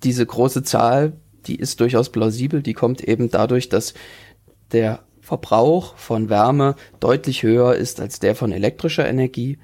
diese 0.03 0.25
große 0.25 0.63
Zahl, 0.63 1.13
die 1.47 1.57
ist 1.57 1.81
durchaus 1.81 2.11
plausibel, 2.11 2.63
die 2.63 2.75
kommt 2.75 3.03
eben 3.03 3.31
dadurch, 3.31 3.69
dass 3.69 3.95
der 4.73 5.01
Verbrauch 5.33 5.97
von 5.97 6.29
Wärme 6.29 6.75
deutlich 7.01 7.43
höher 7.43 7.75
ist 7.75 8.03
als 8.03 8.21
der 8.21 8.35
von 8.35 8.53
elektrischer 8.53 9.09
Energie. 9.09 9.57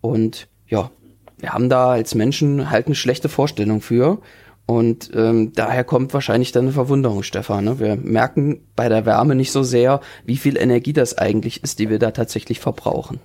Und 0.00 0.46
ja, 0.68 0.92
wir 1.38 1.52
haben 1.52 1.68
da 1.68 1.90
als 1.90 2.14
Menschen 2.14 2.70
halt 2.70 2.86
eine 2.86 2.94
schlechte 2.94 3.28
Vorstellung 3.28 3.80
für. 3.80 4.20
Und 4.66 5.10
ähm, 5.14 5.50
daher 5.52 5.82
kommt 5.82 6.14
wahrscheinlich 6.14 6.52
dann 6.52 6.66
eine 6.66 6.72
Verwunderung, 6.72 7.24
Stefan. 7.24 7.64
Ne? 7.64 7.80
Wir 7.80 7.96
merken 7.96 8.60
bei 8.76 8.88
der 8.88 9.04
Wärme 9.04 9.34
nicht 9.34 9.50
so 9.50 9.64
sehr, 9.64 10.00
wie 10.24 10.36
viel 10.36 10.56
Energie 10.56 10.92
das 10.92 11.18
eigentlich 11.18 11.60
ist, 11.64 11.80
die 11.80 11.90
wir 11.90 11.98
da 11.98 12.12
tatsächlich 12.12 12.60
verbrauchen. 12.60 13.18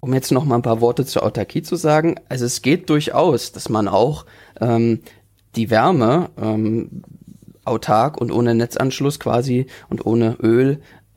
Um 0.00 0.14
jetzt 0.14 0.32
noch 0.32 0.46
mal 0.46 0.54
ein 0.54 0.62
paar 0.62 0.80
Worte 0.80 1.04
zur 1.04 1.24
Autarkie 1.24 1.60
zu 1.60 1.76
sagen, 1.76 2.14
also 2.30 2.46
es 2.46 2.62
geht 2.62 2.88
durchaus, 2.88 3.52
dass 3.52 3.68
man 3.68 3.86
auch 3.86 4.24
ähm, 4.62 5.00
die 5.56 5.68
Wärme 5.68 6.30
ähm, 6.40 7.02
autark 7.66 8.18
und 8.18 8.30
ohne 8.32 8.54
Netzanschluss 8.54 9.20
quasi 9.20 9.66
und 9.90 10.06
ohne 10.06 10.38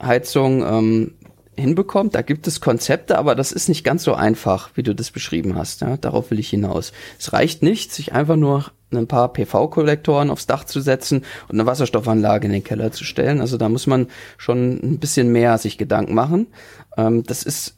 Ölheizung 0.01 0.63
ähm, 0.63 1.11
hinbekommt. 1.55 2.15
Da 2.15 2.21
gibt 2.21 2.47
es 2.47 2.61
Konzepte, 2.61 3.17
aber 3.17 3.35
das 3.35 3.51
ist 3.51 3.67
nicht 3.67 3.83
ganz 3.83 4.03
so 4.03 4.13
einfach, 4.13 4.71
wie 4.75 4.83
du 4.83 4.93
das 4.93 5.11
beschrieben 5.11 5.55
hast. 5.55 5.81
Ja? 5.81 5.97
Darauf 5.97 6.31
will 6.31 6.39
ich 6.39 6.49
hinaus. 6.49 6.93
Es 7.19 7.33
reicht 7.33 7.63
nicht, 7.63 7.91
sich 7.91 8.13
einfach 8.13 8.35
nur 8.35 8.65
ein 8.91 9.07
paar 9.07 9.33
PV-Kollektoren 9.33 10.29
aufs 10.29 10.47
Dach 10.47 10.63
zu 10.63 10.79
setzen 10.79 11.25
und 11.49 11.55
eine 11.55 11.65
Wasserstoffanlage 11.65 12.45
in 12.45 12.53
den 12.53 12.63
Keller 12.63 12.91
zu 12.91 13.03
stellen. 13.03 13.41
Also 13.41 13.57
da 13.57 13.69
muss 13.69 13.87
man 13.87 14.07
schon 14.37 14.79
ein 14.81 14.99
bisschen 14.99 15.31
mehr 15.31 15.57
sich 15.57 15.77
Gedanken 15.77 16.13
machen. 16.13 16.47
Ähm, 16.95 17.23
das 17.23 17.43
ist, 17.43 17.75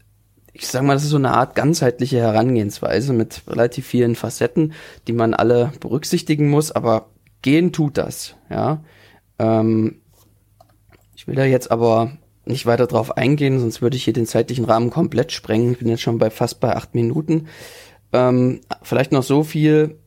ich 0.53 0.67
sag 0.67 0.83
mal, 0.83 0.93
das 0.93 1.03
ist 1.03 1.09
so 1.09 1.17
eine 1.17 1.31
Art 1.31 1.55
ganzheitliche 1.55 2.19
Herangehensweise 2.19 3.13
mit 3.13 3.41
relativ 3.47 3.87
vielen 3.87 4.15
Facetten, 4.15 4.73
die 5.07 5.13
man 5.13 5.33
alle 5.33 5.71
berücksichtigen 5.79 6.49
muss, 6.49 6.71
aber 6.71 7.09
gehen 7.41 7.71
tut 7.71 7.97
das, 7.97 8.35
ja. 8.49 8.83
Ähm, 9.39 10.01
ich 11.19 11.27
will 11.27 11.35
da 11.35 11.43
jetzt 11.43 11.69
aber 11.69 12.11
nicht 12.45 12.65
weiter 12.65 12.87
drauf 12.87 13.17
eingehen, 13.17 13.59
sonst 13.59 13.81
würde 13.81 13.97
ich 13.97 14.05
hier 14.05 14.13
den 14.13 14.25
zeitlichen 14.25 14.63
Rahmen 14.63 14.89
komplett 14.89 15.33
sprengen. 15.33 15.73
Ich 15.73 15.79
bin 15.79 15.89
jetzt 15.89 16.01
schon 16.01 16.17
bei 16.17 16.29
fast 16.29 16.61
bei 16.61 16.73
acht 16.73 16.95
Minuten. 16.95 17.49
Ähm, 18.13 18.61
vielleicht 18.83 19.11
noch 19.11 19.23
so 19.23 19.43
viel. 19.43 19.99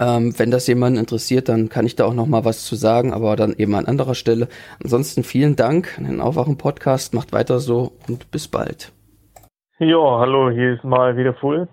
Ähm, 0.00 0.36
wenn 0.36 0.50
das 0.50 0.66
jemanden 0.66 0.98
interessiert, 0.98 1.48
dann 1.48 1.68
kann 1.68 1.86
ich 1.86 1.94
da 1.94 2.06
auch 2.06 2.14
noch 2.14 2.26
mal 2.26 2.44
was 2.44 2.64
zu 2.64 2.74
sagen, 2.74 3.12
aber 3.12 3.36
dann 3.36 3.54
eben 3.56 3.76
an 3.76 3.86
anderer 3.86 4.16
Stelle. 4.16 4.48
Ansonsten 4.82 5.22
vielen 5.22 5.54
Dank 5.54 5.96
an 5.96 6.04
den 6.06 6.20
Aufwachen-Podcast. 6.20 7.14
Macht 7.14 7.32
weiter 7.32 7.60
so 7.60 7.92
und 8.08 8.32
bis 8.32 8.48
bald. 8.48 8.90
Ja, 9.78 10.18
hallo, 10.18 10.50
hier 10.50 10.74
ist 10.74 10.82
mal 10.82 11.16
wieder 11.16 11.34
Full. 11.34 11.68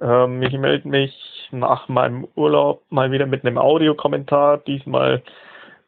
Ähm, 0.00 0.42
ich 0.44 0.56
melde 0.56 0.86
mich 0.86 1.12
nach 1.50 1.88
meinem 1.88 2.28
Urlaub 2.36 2.82
mal 2.88 3.10
wieder 3.10 3.26
mit 3.26 3.44
einem 3.44 3.58
Audiokommentar. 3.58 4.58
Diesmal 4.58 5.24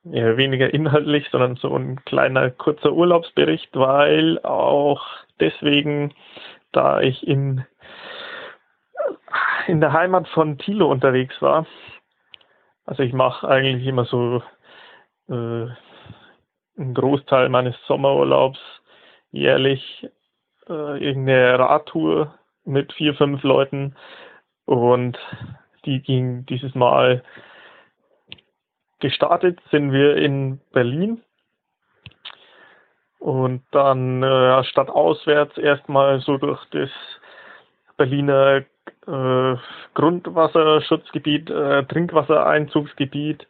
ja, 0.05 0.37
weniger 0.37 0.73
inhaltlich, 0.73 1.29
sondern 1.31 1.57
so 1.57 1.75
ein 1.77 2.03
kleiner 2.05 2.51
kurzer 2.51 2.93
Urlaubsbericht, 2.93 3.71
weil 3.77 4.39
auch 4.43 5.07
deswegen, 5.41 6.15
da 6.73 7.01
ich 7.01 7.27
in, 7.27 7.65
in 9.67 9.81
der 9.81 9.93
Heimat 9.93 10.29
von 10.29 10.59
Thilo 10.59 10.91
unterwegs 10.91 11.41
war, 11.43 11.67
also 12.87 13.03
ich 13.03 13.13
mache 13.13 13.47
eigentlich 13.49 13.87
immer 13.87 14.05
so 14.05 14.43
äh, 15.29 15.67
einen 16.77 16.95
Großteil 16.95 17.49
meines 17.49 17.77
Sommerurlaubs 17.87 18.59
jährlich 19.31 20.09
äh, 20.69 21.05
irgendeine 21.05 21.59
Radtour 21.59 22.35
mit 22.65 22.93
vier, 22.93 23.15
fünf 23.15 23.43
Leuten. 23.43 23.95
Und 24.65 25.19
die 25.85 26.01
ging 26.01 26.47
dieses 26.47 26.75
Mal 26.75 27.23
gestartet 29.01 29.59
sind 29.71 29.93
wir 29.93 30.17
in 30.17 30.61
Berlin 30.73 31.23
und 33.19 33.63
dann 33.71 34.23
äh, 34.23 34.65
statt 34.65 34.89
auswärts 34.89 35.57
erstmal 35.59 36.21
so 36.21 36.39
durch 36.39 36.65
das 36.71 36.91
Berliner 37.97 38.65
äh, 39.07 39.57
Grundwasserschutzgebiet, 39.95 41.51
äh, 41.51 41.85
Trinkwassereinzugsgebiet 41.85 43.47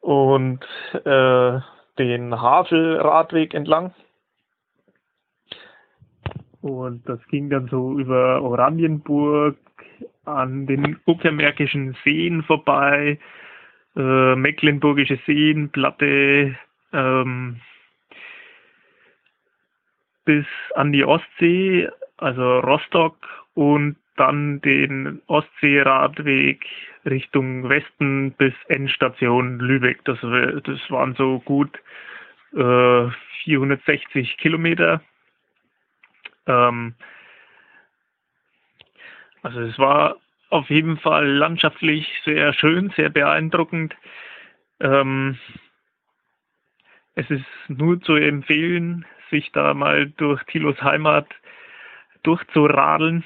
und 0.00 0.60
äh, 1.04 1.60
den 1.98 2.40
Havelradweg 2.40 3.54
entlang. 3.54 3.94
Und 6.60 7.08
das 7.08 7.18
ging 7.28 7.50
dann 7.50 7.68
so 7.68 7.98
über 7.98 8.42
Oranienburg 8.42 9.56
an 10.24 10.66
den 10.66 10.98
Uckermärkischen 11.06 11.96
Seen 12.04 12.42
vorbei, 12.42 13.18
äh, 13.96 14.36
Mecklenburgische 14.36 15.18
Seen, 15.26 15.70
Platte 15.70 16.56
ähm, 16.92 17.60
bis 20.24 20.46
an 20.74 20.92
die 20.92 21.04
Ostsee, 21.04 21.88
also 22.16 22.60
Rostock 22.60 23.16
und 23.54 23.96
dann 24.16 24.60
den 24.60 25.22
Ostseeradweg 25.26 26.64
Richtung 27.04 27.68
Westen 27.68 28.32
bis 28.32 28.54
Endstation 28.68 29.58
Lübeck. 29.58 30.04
Das, 30.04 30.20
das 30.20 30.90
waren 30.90 31.14
so 31.14 31.40
gut 31.40 31.78
äh, 32.54 33.08
460 33.44 34.36
Kilometer. 34.36 35.02
Ähm, 36.46 36.94
also 39.42 39.60
es 39.60 39.78
war 39.78 40.16
auf 40.52 40.68
jeden 40.68 40.98
Fall 40.98 41.26
landschaftlich 41.26 42.06
sehr 42.26 42.52
schön, 42.52 42.92
sehr 42.94 43.08
beeindruckend. 43.08 43.96
Ähm, 44.80 45.38
es 47.14 47.28
ist 47.30 47.44
nur 47.68 48.00
zu 48.02 48.16
empfehlen, 48.16 49.06
sich 49.30 49.50
da 49.52 49.72
mal 49.72 50.10
durch 50.10 50.42
Tilos 50.44 50.80
Heimat 50.82 51.26
durchzuradeln. 52.22 53.24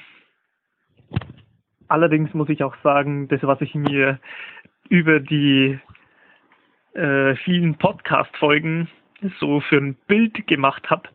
Allerdings 1.89 2.33
muss 2.33 2.47
ich 2.47 2.63
auch 2.63 2.75
sagen, 2.81 3.27
das, 3.27 3.43
was 3.43 3.59
ich 3.59 3.75
mir 3.75 4.19
über 4.87 5.19
die 5.19 5.77
äh, 6.93 7.35
vielen 7.35 7.77
Podcast-Folgen 7.77 8.87
so 9.39 9.59
für 9.59 9.77
ein 9.77 9.95
Bild 10.07 10.47
gemacht 10.47 10.89
habe, 10.89 11.09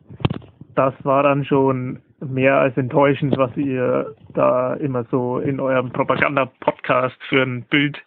das 0.75 0.93
war 1.03 1.23
dann 1.23 1.43
schon 1.43 2.03
mehr 2.25 2.57
als 2.57 2.77
enttäuschend, 2.77 3.37
was 3.37 3.55
ihr 3.57 4.15
da 4.33 4.73
immer 4.75 5.05
so 5.11 5.39
in 5.39 5.59
eurem 5.59 5.91
Propaganda-Podcast 5.91 7.17
für 7.29 7.43
ein 7.43 7.63
Bild 7.63 8.03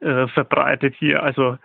äh, 0.00 0.28
verbreitet 0.28 0.94
hier. 0.98 1.22
Also 1.22 1.58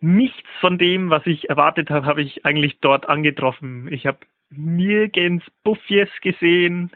nichts 0.00 0.48
von 0.60 0.78
dem, 0.78 1.10
was 1.10 1.26
ich 1.26 1.48
erwartet 1.50 1.90
habe, 1.90 2.06
habe 2.06 2.22
ich 2.22 2.44
eigentlich 2.46 2.80
dort 2.80 3.08
angetroffen. 3.08 3.92
Ich 3.92 4.06
habe 4.06 4.18
nirgends 4.50 5.44
Buffies 5.62 6.08
gesehen, 6.22 6.90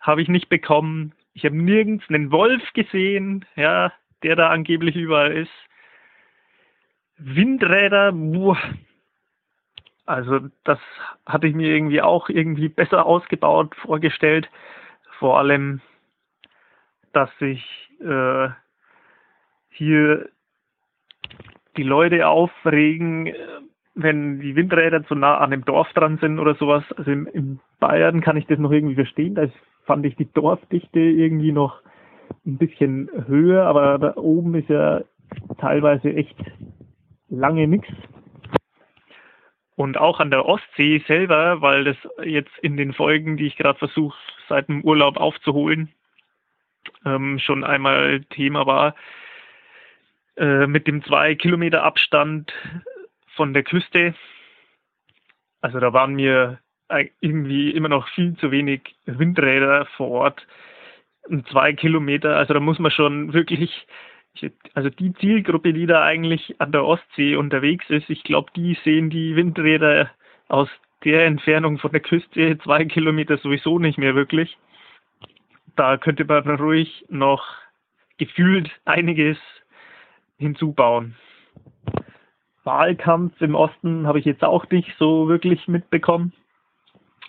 habe 0.00 0.22
ich 0.22 0.28
nicht 0.28 0.48
bekommen. 0.48 1.12
Ich 1.34 1.44
habe 1.44 1.56
nirgends 1.56 2.04
einen 2.08 2.32
Wolf 2.32 2.62
gesehen, 2.72 3.44
ja, 3.56 3.92
der 4.22 4.36
da 4.36 4.48
angeblich 4.48 4.96
überall 4.96 5.32
ist. 5.32 5.50
Windräder, 7.18 8.12
boah, 8.12 8.58
also 10.06 10.40
das 10.64 10.78
hatte 11.26 11.48
ich 11.48 11.54
mir 11.54 11.74
irgendwie 11.74 12.00
auch 12.00 12.28
irgendwie 12.28 12.68
besser 12.68 13.04
ausgebaut 13.04 13.74
vorgestellt. 13.74 14.48
Vor 15.18 15.38
allem, 15.38 15.80
dass 17.12 17.30
sich 17.38 17.90
äh, 18.00 18.48
hier 19.70 20.28
die 21.76 21.82
Leute 21.82 22.28
aufregen, 22.28 23.32
wenn 23.94 24.40
die 24.40 24.54
Windräder 24.54 25.04
zu 25.04 25.14
nah 25.14 25.38
an 25.38 25.50
dem 25.50 25.64
Dorf 25.64 25.92
dran 25.92 26.18
sind 26.18 26.38
oder 26.38 26.54
sowas. 26.54 26.84
Also 26.96 27.10
in, 27.10 27.26
in 27.26 27.60
Bayern 27.80 28.20
kann 28.20 28.36
ich 28.36 28.46
das 28.46 28.58
noch 28.58 28.70
irgendwie 28.70 28.94
verstehen. 28.94 29.34
Da 29.34 29.48
fand 29.84 30.04
ich 30.06 30.16
die 30.16 30.32
Dorfdichte 30.32 31.00
irgendwie 31.00 31.52
noch 31.52 31.80
ein 32.44 32.58
bisschen 32.58 33.10
höher, 33.26 33.64
aber 33.64 33.98
da 33.98 34.16
oben 34.16 34.54
ist 34.54 34.68
ja 34.68 35.02
teilweise 35.58 36.12
echt 36.12 36.36
lange 37.28 37.66
nichts. 37.66 37.88
Und 39.76 39.98
auch 39.98 40.20
an 40.20 40.30
der 40.30 40.46
Ostsee 40.46 41.04
selber, 41.06 41.60
weil 41.60 41.84
das 41.84 41.96
jetzt 42.24 42.56
in 42.62 42.78
den 42.78 42.94
Folgen, 42.94 43.36
die 43.36 43.46
ich 43.46 43.56
gerade 43.56 43.78
versuche, 43.78 44.16
seit 44.48 44.68
dem 44.68 44.82
Urlaub 44.82 45.18
aufzuholen, 45.18 45.92
ähm, 47.04 47.38
schon 47.38 47.62
einmal 47.62 48.24
Thema 48.30 48.66
war, 48.66 48.94
äh, 50.36 50.66
mit 50.66 50.86
dem 50.86 51.04
zwei 51.04 51.34
Kilometer 51.34 51.82
Abstand 51.82 52.52
von 53.34 53.52
der 53.52 53.64
Küste. 53.64 54.14
Also 55.60 55.78
da 55.78 55.92
waren 55.92 56.14
mir 56.14 56.58
irgendwie 57.20 57.70
immer 57.70 57.88
noch 57.88 58.08
viel 58.10 58.36
zu 58.36 58.50
wenig 58.50 58.96
Windräder 59.04 59.86
vor 59.96 60.08
Ort. 60.08 60.46
Und 61.28 61.46
zwei 61.48 61.72
Kilometer, 61.72 62.36
also 62.36 62.54
da 62.54 62.60
muss 62.60 62.78
man 62.78 62.92
schon 62.92 63.32
wirklich 63.32 63.86
also 64.74 64.90
die 64.90 65.12
Zielgruppe, 65.14 65.72
die 65.72 65.86
da 65.86 66.02
eigentlich 66.02 66.60
an 66.60 66.72
der 66.72 66.84
Ostsee 66.84 67.36
unterwegs 67.36 67.88
ist, 67.88 68.08
ich 68.10 68.22
glaube, 68.24 68.50
die 68.54 68.78
sehen 68.84 69.10
die 69.10 69.36
Windräder 69.36 70.10
aus 70.48 70.68
der 71.04 71.26
Entfernung 71.26 71.78
von 71.78 71.92
der 71.92 72.00
Küste 72.00 72.58
zwei 72.58 72.84
Kilometer 72.84 73.38
sowieso 73.38 73.78
nicht 73.78 73.98
mehr 73.98 74.14
wirklich. 74.14 74.56
Da 75.76 75.98
könnte 75.98 76.24
man 76.24 76.48
ruhig 76.56 77.04
noch 77.08 77.44
gefühlt 78.18 78.70
einiges 78.84 79.36
hinzubauen. 80.38 81.14
Wahlkampf 82.64 83.40
im 83.40 83.54
Osten 83.54 84.06
habe 84.06 84.18
ich 84.18 84.24
jetzt 84.24 84.42
auch 84.42 84.68
nicht 84.70 84.92
so 84.98 85.28
wirklich 85.28 85.68
mitbekommen. 85.68 86.32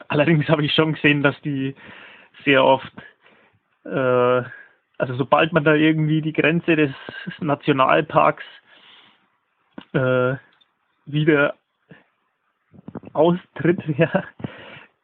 Allerdings 0.07 0.47
habe 0.47 0.65
ich 0.65 0.73
schon 0.73 0.93
gesehen, 0.93 1.21
dass 1.21 1.39
die 1.41 1.75
sehr 2.43 2.63
oft, 2.63 2.91
äh, 3.85 4.43
also 4.97 5.13
sobald 5.15 5.53
man 5.53 5.63
da 5.63 5.73
irgendwie 5.73 6.21
die 6.21 6.33
Grenze 6.33 6.75
des 6.75 6.91
Nationalparks 7.39 8.43
äh, 9.93 10.35
wieder 11.05 11.53
austritt, 13.13 13.81
ja, 13.97 14.23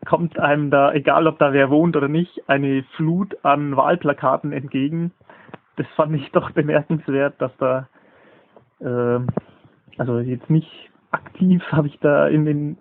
kommt 0.06 0.38
einem 0.40 0.70
da, 0.70 0.94
egal 0.94 1.28
ob 1.28 1.40
da 1.40 1.54
wer 1.54 1.70
wohnt 1.70 1.96
oder 1.96 2.08
nicht, 2.08 2.50
eine 2.50 2.84
Flut 2.96 3.38
an 3.44 3.76
Wahlplakaten 3.78 4.52
entgegen. 4.52 5.12
Das 5.78 5.88
fand 5.96 6.16
ich 6.16 6.30
doch 6.32 6.52
bemerkenswert, 6.52 7.42
dass 7.42 7.56
da, 7.58 7.88
äh, 8.80 9.20
also 9.98 10.20
jetzt 10.20 10.50
nicht 10.50 10.92
aktiv 11.12 11.64
habe 11.72 11.88
ich 11.88 12.00
da 12.00 12.28
in 12.28 12.46
den 12.46 12.78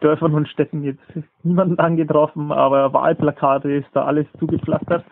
Dörfern 0.00 0.34
und 0.34 0.48
Städten 0.48 0.82
jetzt 0.82 1.02
niemanden 1.42 1.78
angetroffen, 1.78 2.50
aber 2.50 2.92
Wahlplakate 2.92 3.70
ist 3.72 3.88
da 3.92 4.04
alles 4.04 4.26
zugepflastert. 4.38 5.04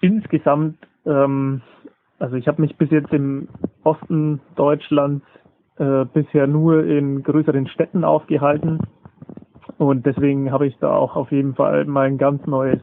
Insgesamt, 0.00 0.78
ähm, 1.06 1.62
also 2.18 2.36
ich 2.36 2.48
habe 2.48 2.62
mich 2.62 2.76
bis 2.76 2.90
jetzt 2.90 3.12
im 3.12 3.48
Osten 3.84 4.40
Deutschlands 4.56 5.24
äh, 5.76 6.04
bisher 6.06 6.46
nur 6.46 6.84
in 6.84 7.22
größeren 7.22 7.66
Städten 7.68 8.04
aufgehalten. 8.04 8.78
Und 9.78 10.04
deswegen 10.04 10.52
habe 10.52 10.66
ich 10.66 10.76
da 10.78 10.94
auch 10.94 11.16
auf 11.16 11.30
jeden 11.32 11.54
Fall 11.54 11.84
mal 11.86 12.06
ein 12.06 12.18
ganz 12.18 12.46
neues 12.46 12.80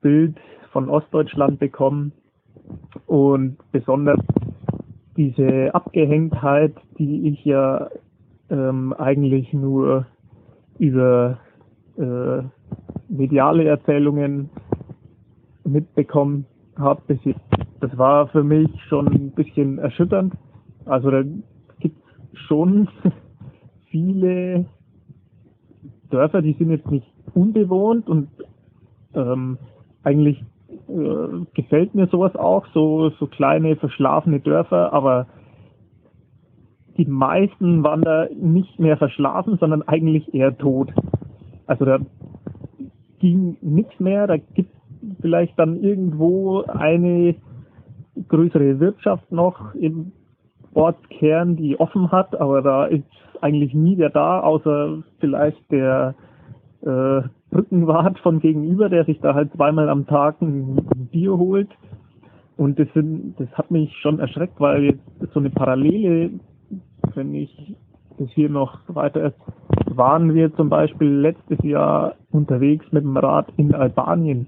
Bild 0.00 0.36
von 0.72 0.88
Ostdeutschland 0.88 1.58
bekommen. 1.58 2.12
Und 3.06 3.56
besonders 3.72 4.20
diese 5.16 5.74
Abgehängtheit, 5.74 6.74
die 6.98 7.28
ich 7.28 7.44
ja 7.44 7.88
ähm, 8.50 8.92
eigentlich 8.92 9.52
nur 9.52 10.06
über 10.78 11.38
äh, 11.96 12.42
mediale 13.08 13.64
Erzählungen 13.64 14.50
mitbekommen 15.68 16.46
habe 16.78 17.02
bis 17.06 17.24
jetzt. 17.24 17.40
Das 17.80 17.96
war 17.96 18.28
für 18.28 18.42
mich 18.42 18.68
schon 18.88 19.08
ein 19.08 19.30
bisschen 19.32 19.78
erschütternd. 19.78 20.34
Also 20.84 21.10
da 21.10 21.22
gibt 21.80 21.96
es 22.32 22.38
schon 22.40 22.88
viele 23.90 24.66
Dörfer, 26.10 26.42
die 26.42 26.54
sind 26.54 26.70
jetzt 26.70 26.90
nicht 26.90 27.06
unbewohnt 27.34 28.08
und 28.08 28.28
ähm, 29.14 29.58
eigentlich 30.02 30.42
äh, 30.88 31.44
gefällt 31.54 31.94
mir 31.94 32.06
sowas 32.06 32.34
auch, 32.36 32.66
so, 32.72 33.10
so 33.10 33.26
kleine 33.26 33.76
verschlafene 33.76 34.40
Dörfer, 34.40 34.92
aber 34.92 35.26
die 36.96 37.06
meisten 37.06 37.84
waren 37.84 38.02
da 38.02 38.26
nicht 38.34 38.78
mehr 38.80 38.96
verschlafen, 38.96 39.56
sondern 39.58 39.82
eigentlich 39.82 40.34
eher 40.34 40.56
tot. 40.56 40.92
Also 41.66 41.84
da 41.84 41.98
ging 43.20 43.56
nichts 43.60 44.00
mehr, 44.00 44.26
da 44.26 44.36
gibt 44.36 44.70
vielleicht 45.28 45.58
dann 45.58 45.76
irgendwo 45.82 46.62
eine 46.62 47.34
größere 48.28 48.80
Wirtschaft 48.80 49.30
noch 49.30 49.74
im 49.74 50.12
Ortskern, 50.72 51.56
die 51.56 51.78
offen 51.78 52.10
hat, 52.10 52.40
aber 52.40 52.62
da 52.62 52.86
ist 52.86 53.04
eigentlich 53.42 53.74
nie 53.74 53.98
wer 53.98 54.08
da, 54.08 54.40
außer 54.40 55.02
vielleicht 55.20 55.70
der 55.70 56.14
äh, 56.80 57.20
Brückenwart 57.50 58.18
von 58.20 58.40
gegenüber, 58.40 58.88
der 58.88 59.04
sich 59.04 59.20
da 59.20 59.34
halt 59.34 59.52
zweimal 59.52 59.90
am 59.90 60.06
Tag 60.06 60.40
ein 60.40 60.76
Bier 61.12 61.36
holt. 61.36 61.68
Und 62.56 62.78
das, 62.78 62.88
sind, 62.94 63.34
das 63.38 63.48
hat 63.52 63.70
mich 63.70 63.94
schon 63.98 64.18
erschreckt, 64.18 64.58
weil 64.58 64.84
jetzt 64.84 65.32
so 65.34 65.40
eine 65.40 65.50
Parallele, 65.50 66.30
wenn 67.14 67.34
ich 67.34 67.76
das 68.18 68.30
hier 68.30 68.48
noch 68.48 68.80
weiter 68.88 69.32
waren 69.90 70.34
wir 70.34 70.54
zum 70.54 70.68
Beispiel 70.68 71.08
letztes 71.08 71.58
Jahr 71.62 72.14
unterwegs 72.30 72.84
mit 72.92 73.04
dem 73.04 73.16
Rad 73.16 73.52
in 73.56 73.74
Albanien. 73.74 74.46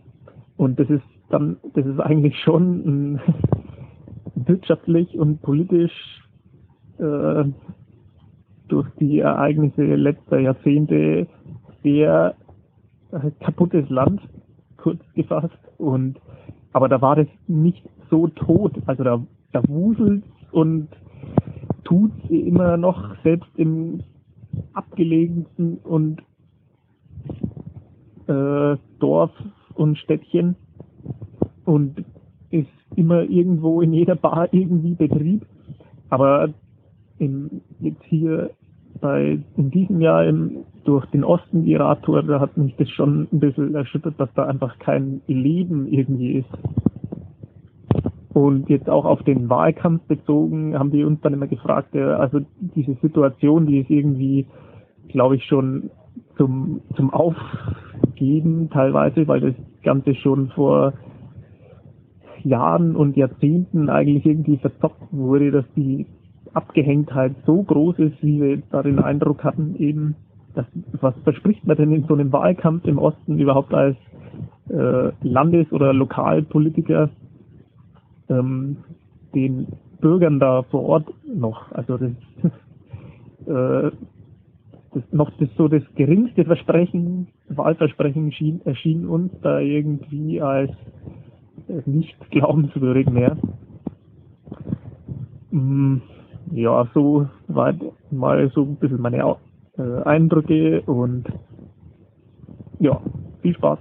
Und 0.61 0.79
das 0.79 0.91
ist 0.91 1.03
dann, 1.31 1.57
das 1.73 1.87
ist 1.87 1.99
eigentlich 2.01 2.39
schon 2.41 2.83
ein, 2.85 3.21
wirtschaftlich 4.35 5.19
und 5.19 5.41
politisch 5.41 6.23
äh, 6.99 7.45
durch 8.69 8.87
die 9.01 9.21
Ereignisse 9.21 9.83
letzter 9.83 10.39
Jahrzehnte 10.39 11.29
sehr 11.83 12.35
äh, 13.11 13.31
kaputtes 13.43 13.89
Land, 13.89 14.21
kurz 14.77 15.01
gefasst. 15.15 15.57
Und 15.79 16.21
aber 16.75 16.91
da 16.91 17.01
war 17.01 17.17
das 17.17 17.29
nicht 17.47 17.89
so 18.11 18.29
tot. 18.29 18.75
Also 18.85 19.03
da, 19.03 19.25
da 19.53 19.67
wuselt 19.67 20.25
und 20.53 20.89
tut 21.85 22.13
immer 22.29 22.77
noch, 22.77 23.17
selbst 23.23 23.49
im 23.57 24.03
abgelegensten 24.75 25.79
und 25.79 26.21
äh, 28.27 28.77
Dorf 28.99 29.33
und 29.81 29.97
Städtchen 29.97 30.57
und 31.65 32.05
ist 32.51 32.69
immer 32.97 33.23
irgendwo 33.23 33.81
in 33.81 33.95
jeder 33.95 34.15
Bar 34.15 34.53
irgendwie 34.53 34.95
Betrieb. 34.95 35.47
Aber 36.11 36.51
in, 37.19 37.63
jetzt 37.81 38.03
hier 38.05 38.51
bei, 39.01 39.39
in 39.57 39.71
diesem 39.71 40.03
Jahr 40.03 40.27
im, 40.27 40.65
durch 40.85 41.07
den 41.07 41.25
Osten 41.25 41.65
die 41.65 41.77
Radtour, 41.77 42.23
da 42.25 42.41
hat 42.41 42.59
mich 42.59 42.77
das 42.77 42.91
schon 42.91 43.29
ein 43.33 43.41
bisschen 43.41 43.75
erschüttert, 43.75 44.15
dass 44.19 44.29
da 44.35 44.45
einfach 44.45 44.79
kein 44.81 45.23
Leben 45.27 45.87
irgendwie 45.89 46.33
ist. 46.33 46.51
Und 48.35 48.69
jetzt 48.69 48.89
auch 48.91 49.07
auf 49.07 49.23
den 49.23 49.49
Wahlkampf 49.49 50.03
bezogen, 50.03 50.79
haben 50.79 50.91
die 50.91 51.05
uns 51.05 51.21
dann 51.23 51.33
immer 51.33 51.47
gefragt, 51.47 51.97
also 51.97 52.41
diese 52.59 52.95
Situation, 53.01 53.67
die 53.67 53.81
ist 53.81 53.91
irgendwie, 53.91 54.47
glaube 55.09 55.37
ich, 55.37 55.45
schon 55.45 55.91
zum, 56.37 56.81
zum 56.97 57.13
Aufgeben 57.13 58.71
teilweise, 58.71 59.27
weil 59.29 59.41
das 59.41 59.55
Ganze 59.83 60.15
schon 60.15 60.49
vor 60.51 60.95
Jahren 62.45 62.97
und 62.97 63.17
Jahrzehnten 63.17 63.89
eigentlich 63.89 64.25
irgendwie 64.27 64.57
verzockt 64.57 65.13
wurde, 65.13 65.51
dass 65.51 65.65
die 65.77 66.07
Abgehängtheit 66.53 67.35
so 67.47 67.63
groß 67.63 67.99
ist, 67.99 68.23
wie 68.23 68.41
wir 68.41 68.63
da 68.71 68.83
den 68.83 68.99
Eindruck 68.99 69.45
hatten, 69.45 69.77
eben, 69.77 70.17
dass, 70.55 70.67
was 71.01 71.15
verspricht 71.23 71.67
man 71.67 71.77
denn 71.77 71.93
in 71.93 72.05
so 72.07 72.15
einem 72.15 72.33
Wahlkampf 72.33 72.87
im 72.87 72.99
Osten 72.99 73.39
überhaupt 73.39 73.73
als 73.73 73.97
äh, 74.69 75.13
Landes- 75.23 75.73
oder 75.73 75.93
Lokalpolitiker 75.93 77.11
ähm, 78.29 78.79
den 79.35 79.69
Bürgern 80.01 80.41
da 80.41 80.63
vor 80.63 80.83
Ort 80.83 81.09
noch? 81.33 81.71
Also 81.73 81.99
das, 81.99 82.11
äh, 83.47 83.91
das 84.93 85.03
noch 85.13 85.31
das 85.39 85.49
so 85.57 85.69
das 85.69 85.83
geringste 85.95 86.45
Versprechen, 86.45 87.29
Wahlversprechen 87.49 88.33
schien, 88.33 88.61
erschien 88.65 89.07
uns 89.07 89.33
da 89.43 89.61
irgendwie 89.61 90.41
als 90.41 90.73
nicht 91.87 92.17
glaubenswürdig 92.31 93.09
mehr. 93.09 93.37
Mm, 95.51 95.99
ja, 96.53 96.89
so 96.95 97.29
war 97.49 97.75
mal 98.11 98.51
so 98.55 98.63
ein 98.63 98.77
bisschen 98.77 99.01
meine 99.01 99.37
äh, 99.79 100.03
Eindrücke 100.05 100.83
und 100.83 101.25
ja, 102.79 103.01
viel 103.43 103.55
Spaß 103.55 103.79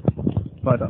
weiter. 0.63 0.89